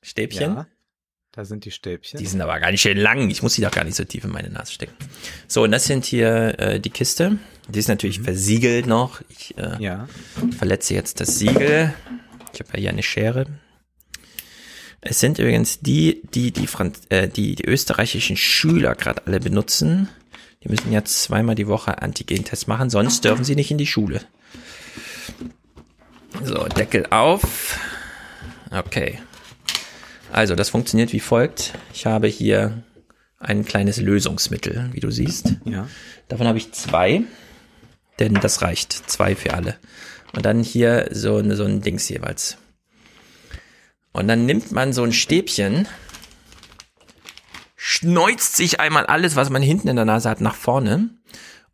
Stäbchen. 0.00 0.54
Ja. 0.54 0.66
Da 1.34 1.46
sind 1.46 1.64
die 1.64 1.70
Stäbchen. 1.70 2.20
Die 2.20 2.26
sind 2.26 2.42
aber 2.42 2.60
gar 2.60 2.70
nicht 2.70 2.82
schön 2.82 2.98
lang. 2.98 3.30
Ich 3.30 3.42
muss 3.42 3.54
sie 3.54 3.62
doch 3.62 3.70
gar 3.70 3.84
nicht 3.84 3.96
so 3.96 4.04
tief 4.04 4.24
in 4.24 4.30
meine 4.30 4.50
Nase 4.50 4.70
stecken. 4.70 4.92
So, 5.48 5.62
und 5.62 5.70
das 5.70 5.86
sind 5.86 6.04
hier 6.04 6.58
äh, 6.58 6.78
die 6.78 6.90
Kiste. 6.90 7.38
Die 7.68 7.78
ist 7.78 7.88
natürlich 7.88 8.18
mhm. 8.18 8.24
versiegelt 8.24 8.86
noch. 8.86 9.22
Ich 9.30 9.56
äh, 9.56 9.82
ja. 9.82 10.08
verletze 10.58 10.92
jetzt 10.92 11.20
das 11.20 11.38
Siegel. 11.38 11.94
Ich 12.52 12.60
habe 12.60 12.70
ja 12.74 12.80
hier 12.80 12.90
eine 12.90 13.02
Schere. 13.02 13.46
Es 15.00 15.20
sind 15.20 15.38
übrigens 15.38 15.80
die, 15.80 16.20
die 16.34 16.52
die, 16.52 16.66
Franz 16.66 17.00
äh, 17.08 17.28
die, 17.28 17.54
die 17.54 17.64
österreichischen 17.64 18.36
Schüler 18.36 18.94
gerade 18.94 19.26
alle 19.26 19.40
benutzen. 19.40 20.10
Die 20.62 20.68
müssen 20.68 20.92
ja 20.92 21.02
zweimal 21.02 21.54
die 21.54 21.66
Woche 21.66 22.02
Antigen-Test 22.02 22.68
machen, 22.68 22.90
sonst 22.90 23.24
dürfen 23.24 23.44
sie 23.44 23.56
nicht 23.56 23.70
in 23.70 23.78
die 23.78 23.86
Schule. 23.86 24.20
So, 26.44 26.66
Deckel 26.68 27.06
auf. 27.06 27.78
Okay. 28.70 29.18
Also, 30.32 30.54
das 30.54 30.70
funktioniert 30.70 31.12
wie 31.12 31.20
folgt. 31.20 31.74
Ich 31.92 32.06
habe 32.06 32.26
hier 32.26 32.82
ein 33.38 33.66
kleines 33.66 33.98
Lösungsmittel, 33.98 34.88
wie 34.92 35.00
du 35.00 35.10
siehst. 35.10 35.56
Ja. 35.66 35.88
Davon 36.28 36.46
habe 36.46 36.56
ich 36.56 36.72
zwei, 36.72 37.22
denn 38.18 38.34
das 38.34 38.62
reicht. 38.62 38.92
Zwei 39.10 39.36
für 39.36 39.52
alle. 39.52 39.76
Und 40.34 40.46
dann 40.46 40.62
hier 40.62 41.08
so, 41.10 41.42
so 41.54 41.64
ein 41.64 41.82
Dings 41.82 42.08
jeweils. 42.08 42.56
Und 44.12 44.26
dann 44.26 44.46
nimmt 44.46 44.72
man 44.72 44.94
so 44.94 45.02
ein 45.02 45.12
Stäbchen, 45.12 45.86
schneuzt 47.76 48.56
sich 48.56 48.80
einmal 48.80 49.04
alles, 49.04 49.36
was 49.36 49.50
man 49.50 49.60
hinten 49.60 49.88
in 49.88 49.96
der 49.96 50.06
Nase 50.06 50.30
hat, 50.30 50.40
nach 50.40 50.54
vorne. 50.54 51.10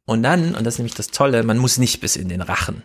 Und 0.05 0.24
dann, 0.24 0.57
und 0.57 0.65
das 0.65 0.74
ist 0.74 0.78
nämlich 0.78 0.94
das 0.94 1.08
Tolle, 1.08 1.44
man 1.44 1.58
muss 1.58 1.78
nicht 1.78 2.01
bis 2.01 2.17
in 2.17 2.28
den 2.28 2.41
Rachen. 2.41 2.83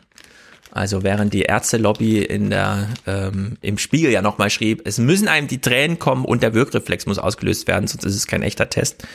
Also 0.75 1.03
während 1.03 1.35
die 1.35 1.43
Ärztelobby 1.43 2.23
in 2.23 2.49
der 2.49 2.87
ähm, 3.05 3.57
im 3.61 3.77
Spiegel 3.77 4.11
ja 4.11 4.23
nochmal 4.23 4.49
schrieb, 4.49 4.81
es 4.85 4.97
müssen 4.97 5.27
einem 5.27 5.47
die 5.47 5.61
Tränen 5.61 5.99
kommen 5.99 6.25
und 6.25 6.41
der 6.41 6.55
Wirkreflex 6.55 7.05
muss 7.05 7.19
ausgelöst 7.19 7.67
werden, 7.67 7.85
sonst 7.85 8.03
ist 8.05 8.15
es 8.15 8.25
kein 8.25 8.41
echter 8.41 8.71
Test. 8.71 9.05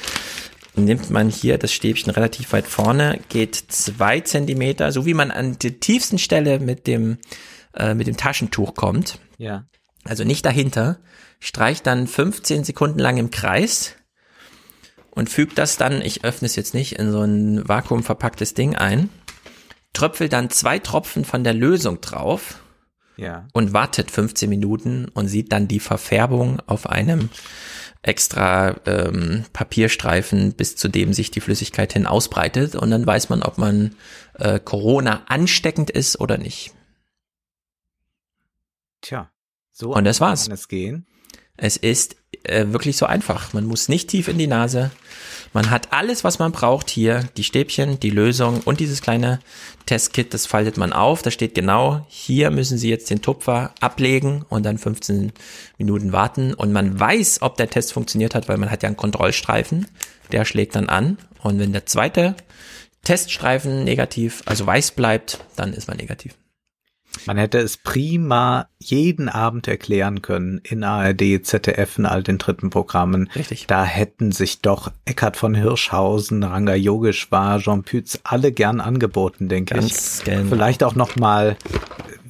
Nimmt 0.76 1.10
man 1.10 1.28
hier 1.28 1.58
das 1.58 1.73
Stäbchen 1.73 2.12
relativ 2.12 2.53
weit 2.53 2.69
vorne, 2.69 3.19
geht 3.28 3.57
zwei 3.57 4.21
Zentimeter, 4.21 4.92
so 4.92 5.05
wie 5.05 5.15
man 5.15 5.33
an 5.33 5.58
der 5.58 5.81
tiefsten 5.81 6.19
Stelle 6.19 6.60
mit 6.60 6.87
dem 6.87 7.19
äh, 7.76 7.94
mit 7.94 8.07
dem 8.07 8.17
Taschentuch 8.17 8.76
kommt. 8.76 9.19
Ja. 9.37 9.65
Also 10.05 10.23
nicht 10.23 10.47
dahinter, 10.47 11.01
streicht 11.41 11.89
dann 11.89 12.07
15 12.07 12.62
Sekunden 12.62 13.01
lang 13.01 13.17
im 13.17 13.33
Kreis 13.33 13.97
und 15.10 15.28
fügt 15.28 15.58
das 15.58 15.76
dann, 15.76 16.03
ich 16.03 16.23
öffne 16.23 16.47
es 16.47 16.55
jetzt 16.55 16.73
nicht, 16.73 17.01
in 17.01 17.10
so 17.10 17.23
ein 17.23 17.69
vakuumverpacktes 17.69 18.55
Ding 18.55 18.76
ein 18.76 19.10
tröpfelt 19.92 20.33
dann 20.33 20.51
zwei 20.51 20.78
Tropfen 20.78 21.24
von 21.24 21.44
der 21.44 21.54
Lösung 21.54 22.01
drauf 22.01 22.62
Ja. 23.17 23.47
und 23.53 23.72
wartet 23.72 24.10
15 24.10 24.49
Minuten 24.49 25.06
und 25.15 25.28
sieht 25.28 25.53
dann 25.53 25.69
die 25.69 25.81
Verfärbung 25.81 26.60
auf 26.67 26.88
einem 26.88 27.31
extra 28.03 28.76
ähm, 28.87 29.44
Papierstreifen, 29.53 30.53
bis 30.53 30.76
zu 30.76 30.88
dem 30.88 31.12
sich 31.12 31.31
die 31.33 31.40
Flüssigkeit 31.40 31.92
hin 31.92 32.06
ausbreitet 32.06 32.76
und 32.76 32.90
dann 32.90 33.04
weiß 33.06 33.28
man, 33.28 33.42
ob 33.42 33.58
man 33.58 33.97
äh, 34.35 34.60
Corona 34.60 35.24
ansteckend 35.26 35.90
ist 35.90 36.21
oder 36.21 36.38
nicht. 36.38 36.72
Tja, 39.01 39.31
so 39.72 39.94
Und 39.94 40.04
das 40.04 40.21
war's. 40.21 40.44
kann 40.44 40.54
es 40.54 40.69
gehen. 40.69 41.06
Es 41.56 41.76
ist 41.76 42.17
äh, 42.44 42.67
wirklich 42.69 42.97
so 42.97 43.06
einfach. 43.06 43.53
Man 43.53 43.65
muss 43.65 43.88
nicht 43.88 44.10
tief 44.10 44.28
in 44.28 44.38
die 44.38 44.47
Nase. 44.47 44.90
Man 45.53 45.71
hat 45.71 45.93
alles, 45.93 46.25
was 46.25 46.39
man 46.39 46.53
braucht 46.53 46.91
hier. 46.91 47.25
Die 47.37 47.45
Stäbchen, 47.45 47.99
die 48.01 48.11
Lösung 48.11 48.61
und 48.65 48.81
dieses 48.81 49.03
kleine 49.03 49.41
Testkit, 49.87 50.35
das 50.35 50.47
faltet 50.47 50.77
man 50.77 50.93
auf. 50.93 51.23
Da 51.23 51.31
steht 51.31 51.55
genau, 51.55 52.07
hier 52.09 52.51
müssen 52.51 52.79
Sie 52.79 52.91
jetzt 52.91 53.11
den 53.11 53.23
Tupfer 53.23 53.73
ablegen 53.81 54.45
und 54.49 54.65
dann 54.65 54.79
15 54.79 55.33
Minuten 55.79 56.13
warten. 56.13 56.55
Und 56.55 56.73
man 56.73 56.99
weiß, 56.99 57.43
ob 57.43 57.57
der 57.57 57.71
Test 57.71 57.93
funktioniert 57.93 58.35
hat, 58.35 58.49
weil 58.49 58.59
man 58.59 58.71
hat 58.71 58.83
ja 58.83 58.89
einen 58.89 58.97
Kontrollstreifen. 58.97 59.87
Der 60.33 60.45
schlägt 60.45 60.77
dann 60.77 60.89
an. 60.89 61.19
Und 61.43 61.59
wenn 61.59 61.73
der 61.73 61.87
zweite 61.87 62.35
Teststreifen 63.05 63.85
negativ, 63.85 64.43
also 64.45 64.67
weiß 64.67 64.91
bleibt, 64.93 65.41
dann 65.57 65.73
ist 65.73 65.89
man 65.89 65.97
negativ. 65.97 66.35
Man 67.27 67.37
hätte 67.37 67.59
es 67.59 67.77
prima 67.77 68.69
jeden 68.79 69.29
Abend 69.29 69.69
erklären 69.69 70.23
können 70.23 70.61
in 70.65 70.85
ARD, 70.85 71.45
ZDF 71.45 71.99
und 71.99 72.07
all 72.07 72.23
den 72.23 72.39
dritten 72.39 72.71
Programmen. 72.71 73.29
Richtig. 73.35 73.67
Da 73.67 73.85
hätten 73.85 74.33
sich 74.33 74.61
doch 74.61 74.91
Eckhard 75.05 75.37
von 75.37 75.55
Hirschhausen, 75.55 76.43
Ranga 76.43 76.75
Yogeshwar, 76.75 77.59
Jean 77.61 77.83
Pütz 77.83 78.19
alle 78.25 78.53
gern 78.53 78.81
angeboten, 78.81 79.49
denke 79.49 79.75
Ganz 79.75 80.21
ich. 80.21 80.25
gern. 80.25 80.49
Vielleicht 80.49 80.83
auch 80.83 80.95
noch 80.95 81.17
mal, 81.17 81.57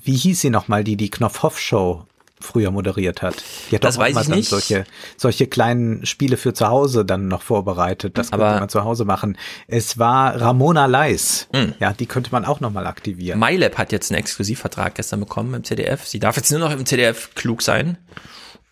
wie 0.02 0.16
hieß 0.16 0.40
sie 0.40 0.50
noch 0.50 0.68
mal, 0.68 0.84
die 0.84 0.96
die 0.96 1.10
Knopfhoff-Show 1.10 2.07
früher 2.40 2.70
moderiert 2.70 3.22
hat. 3.22 3.36
Die 3.70 3.74
hat 3.76 3.84
Das 3.84 3.98
auch 3.98 4.06
ich 4.06 4.14
dann 4.14 4.28
nicht. 4.30 4.48
solche 4.48 4.84
solche 5.16 5.46
kleinen 5.46 6.06
Spiele 6.06 6.36
für 6.36 6.52
zu 6.54 6.68
Hause 6.68 7.04
dann 7.04 7.28
noch 7.28 7.42
vorbereitet. 7.42 8.16
Das 8.18 8.30
könnte 8.30 8.44
Aber- 8.46 8.60
man 8.60 8.68
zu 8.68 8.84
Hause 8.84 9.04
machen. 9.04 9.36
Es 9.66 9.98
war 9.98 10.40
Ramona 10.40 10.86
Leis. 10.86 11.48
Hm. 11.54 11.74
Ja, 11.80 11.92
die 11.92 12.06
könnte 12.06 12.30
man 12.32 12.44
auch 12.44 12.60
noch 12.60 12.70
mal 12.72 12.86
aktivieren. 12.86 13.38
MyLab 13.40 13.76
hat 13.78 13.92
jetzt 13.92 14.10
einen 14.10 14.18
Exklusivvertrag 14.20 14.94
gestern 14.94 15.20
bekommen 15.20 15.54
im 15.54 15.64
ZDF. 15.64 16.06
Sie 16.06 16.18
darf 16.18 16.36
jetzt 16.36 16.50
nur 16.50 16.60
noch 16.60 16.72
im 16.72 16.86
ZDF 16.86 17.30
klug 17.34 17.62
sein. 17.62 17.98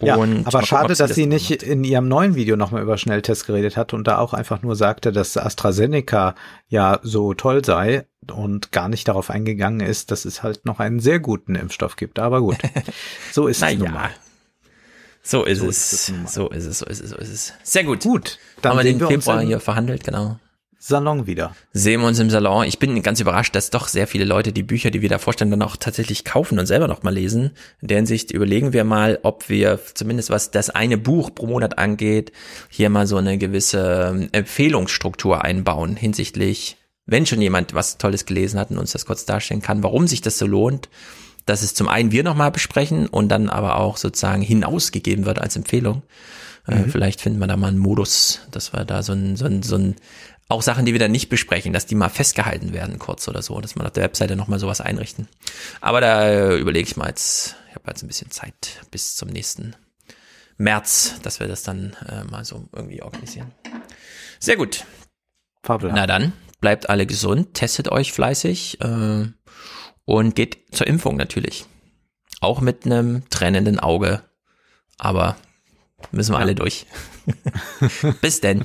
Ja, 0.03 0.19
aber 0.45 0.63
schade, 0.63 0.89
dass 0.89 0.99
das 0.99 1.15
sie 1.15 1.27
nicht 1.27 1.63
in 1.63 1.83
ihrem 1.83 2.07
neuen 2.07 2.35
Video 2.35 2.57
nochmal 2.57 2.83
über 2.83 2.99
Schnelltests 2.99 3.47
geredet 3.47 3.79
hat 3.79 3.95
und 3.95 4.07
da 4.07 4.19
auch 4.19 4.35
einfach 4.35 4.61
nur 4.61 4.77
sagte, 4.77 5.11
dass 5.11 5.37
AstraZeneca 5.39 6.35
ja 6.69 7.01
so 7.03 7.33
toll 7.33 7.65
sei 7.65 8.05
und 8.31 8.73
gar 8.73 8.89
nicht 8.91 9.09
darauf 9.09 9.31
eingegangen 9.31 9.81
ist, 9.81 10.11
dass 10.11 10.27
es 10.27 10.43
halt 10.43 10.67
noch 10.67 10.81
einen 10.81 11.01
sehr 11.01 11.19
guten 11.19 11.55
Impfstoff 11.55 11.97
gibt. 11.97 12.19
Aber 12.19 12.43
gut, 12.43 12.59
so 13.33 13.47
ist 13.47 13.63
es 13.63 13.79
nun 13.79 13.93
mal. 13.93 14.11
So 15.23 15.45
ist 15.45 15.61
So 15.61 15.69
es. 15.69 15.93
ist 15.93 16.09
es 16.11 16.35
so 16.35 16.49
ist 16.51 16.67
es, 16.67 16.79
so 16.79 16.87
ist 16.87 17.01
es, 17.01 17.11
so 17.11 17.17
ist 17.17 17.31
es. 17.31 17.53
Sehr 17.63 17.85
gut. 17.85 18.03
Gut, 18.03 18.39
dann 18.63 18.73
Haben 18.73 18.85
wir 18.85 18.85
den 18.85 19.01
Februar 19.01 19.41
hier 19.41 19.61
verhandelt, 19.61 20.05
genau. 20.05 20.39
Salon 20.79 21.27
wieder. 21.27 21.57
Sehen 21.73 22.01
wir 22.03 22.07
uns 22.07 22.19
im 22.19 22.31
Salon. 22.31 22.65
Ich 22.65 22.79
bin 22.79 23.03
ganz 23.03 23.19
überrascht, 23.19 23.55
dass 23.55 23.71
doch 23.71 23.89
sehr 23.89 24.07
viele 24.07 24.25
Leute 24.25 24.53
die 24.53 24.63
Bücher, 24.63 24.91
die 24.91 25.01
wir 25.03 25.09
da 25.09 25.19
vorstellen, 25.19 25.51
dann 25.51 25.63
auch 25.63 25.77
tatsächlich 25.77 26.25
kaufen 26.25 26.59
und 26.59 26.67
selber 26.67 26.87
noch 26.87 27.03
mal 27.03 27.15
lesen. 27.15 27.53
In 27.81 27.89
der 27.89 27.97
Hinsicht 27.97 28.31
überlegen 28.31 28.73
wir 28.73 28.85
mal, 28.85 29.19
ob 29.23 29.49
wir 29.49 29.81
zumindest 29.95 30.31
was 30.31 30.51
das 30.51 30.71
eine 30.71 30.99
Buch 30.99 31.35
pro 31.35 31.47
Monat 31.47 31.79
angeht, 31.79 32.31
hier 32.69 32.91
mal 32.91 33.07
so 33.07 33.17
eine 33.17 33.39
gewisse 33.39 34.13
ähm, 34.15 34.29
Empfehlungsstruktur 34.33 35.43
einbauen 35.43 35.97
hinsichtlich, 35.97 36.77
wenn 37.07 37.27
schon 37.27 37.41
jemand 37.41 37.73
was 37.75 37.99
Tolles 37.99 38.27
gelesen 38.27 38.61
hat 38.61 38.71
und 38.71 38.79
uns 38.79 38.93
das 38.93 39.07
kurz 39.07 39.25
darstellen 39.25 39.63
kann, 39.63 39.83
warum 39.83 40.07
sich 40.07 40.21
das 40.21 40.39
so 40.39 40.47
lohnt, 40.47 40.89
dass 41.47 41.63
es 41.63 41.75
zum 41.75 41.89
einen 41.89 42.13
wir 42.13 42.23
nochmal 42.23 42.51
besprechen 42.51 43.07
und 43.07 43.29
dann 43.29 43.49
aber 43.49 43.79
auch 43.79 43.97
sozusagen 43.97 44.43
hinausgegeben 44.43 45.25
wird 45.25 45.41
als 45.41 45.57
Empfehlung. 45.57 46.03
Äh, 46.67 46.75
Mhm. 46.81 46.91
vielleicht 46.91 47.21
finden 47.21 47.39
wir 47.39 47.47
da 47.47 47.57
mal 47.57 47.69
einen 47.69 47.79
Modus, 47.79 48.41
dass 48.51 48.73
wir 48.73 48.85
da 48.85 49.03
so 49.03 49.13
ein, 49.13 49.37
so 49.37 49.45
ein, 49.47 49.63
so 49.63 49.77
ein, 49.77 49.95
auch 50.49 50.63
Sachen, 50.63 50.87
die 50.87 50.93
wir 50.93 51.01
dann 51.01 51.11
nicht 51.11 51.29
besprechen, 51.29 51.73
dass 51.73 51.87
die 51.87 51.95
mal 51.95 52.09
festgehalten 52.09 52.73
werden 52.73 52.99
kurz 52.99 53.27
oder 53.29 53.43
so, 53.43 53.61
dass 53.61 53.75
man 53.75 53.87
auf 53.87 53.93
der 53.93 54.05
Webseite 54.05 54.37
nochmal 54.37 54.59
sowas 54.59 54.81
einrichten. 54.81 55.29
Aber 55.81 56.01
da 56.01 56.29
äh, 56.29 56.57
überlege 56.57 56.89
ich 56.89 56.97
mal 56.97 57.09
jetzt, 57.09 57.57
ich 57.69 57.75
habe 57.75 57.85
jetzt 57.89 58.03
ein 58.03 58.09
bisschen 58.09 58.31
Zeit 58.31 58.81
bis 58.91 59.17
zum 59.17 59.29
nächsten 59.29 59.75
März, 60.57 61.21
dass 61.23 61.41
wir 61.41 61.49
das 61.49 61.63
dann 61.63 61.97
äh, 62.09 62.25
mal 62.25 62.45
so 62.45 62.69
irgendwie 62.73 63.03
organisieren. 63.03 63.53
Sehr 64.39 64.57
gut. 64.57 64.85
Fabelhaft. 65.63 65.97
Na 65.97 66.07
dann, 66.07 66.33
bleibt 66.61 66.89
alle 66.89 67.07
gesund, 67.07 67.55
testet 67.55 67.89
euch 67.89 68.13
fleißig 68.13 68.81
äh, 68.81 69.27
und 70.05 70.35
geht 70.37 70.75
zur 70.75 70.87
Impfung 70.87 71.17
natürlich. 71.17 71.67
Auch 72.41 72.61
mit 72.61 72.87
einem 72.87 73.29
trennenden 73.31 73.81
Auge. 73.81 74.23
Aber 74.99 75.37
müssen 76.13 76.33
wir 76.33 76.39
alle 76.39 76.55
durch. 76.55 76.87
Bis 78.21 78.41
denn. 78.41 78.65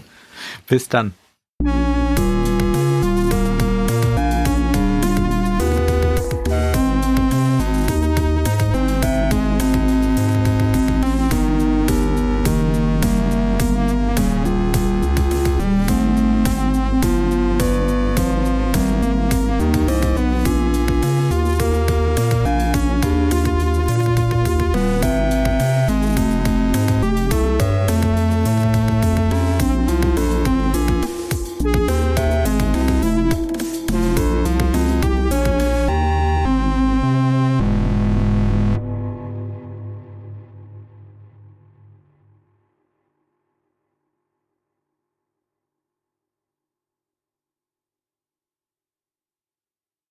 Bis 0.67 0.88
dann. 0.88 1.14
Música 1.63 2.31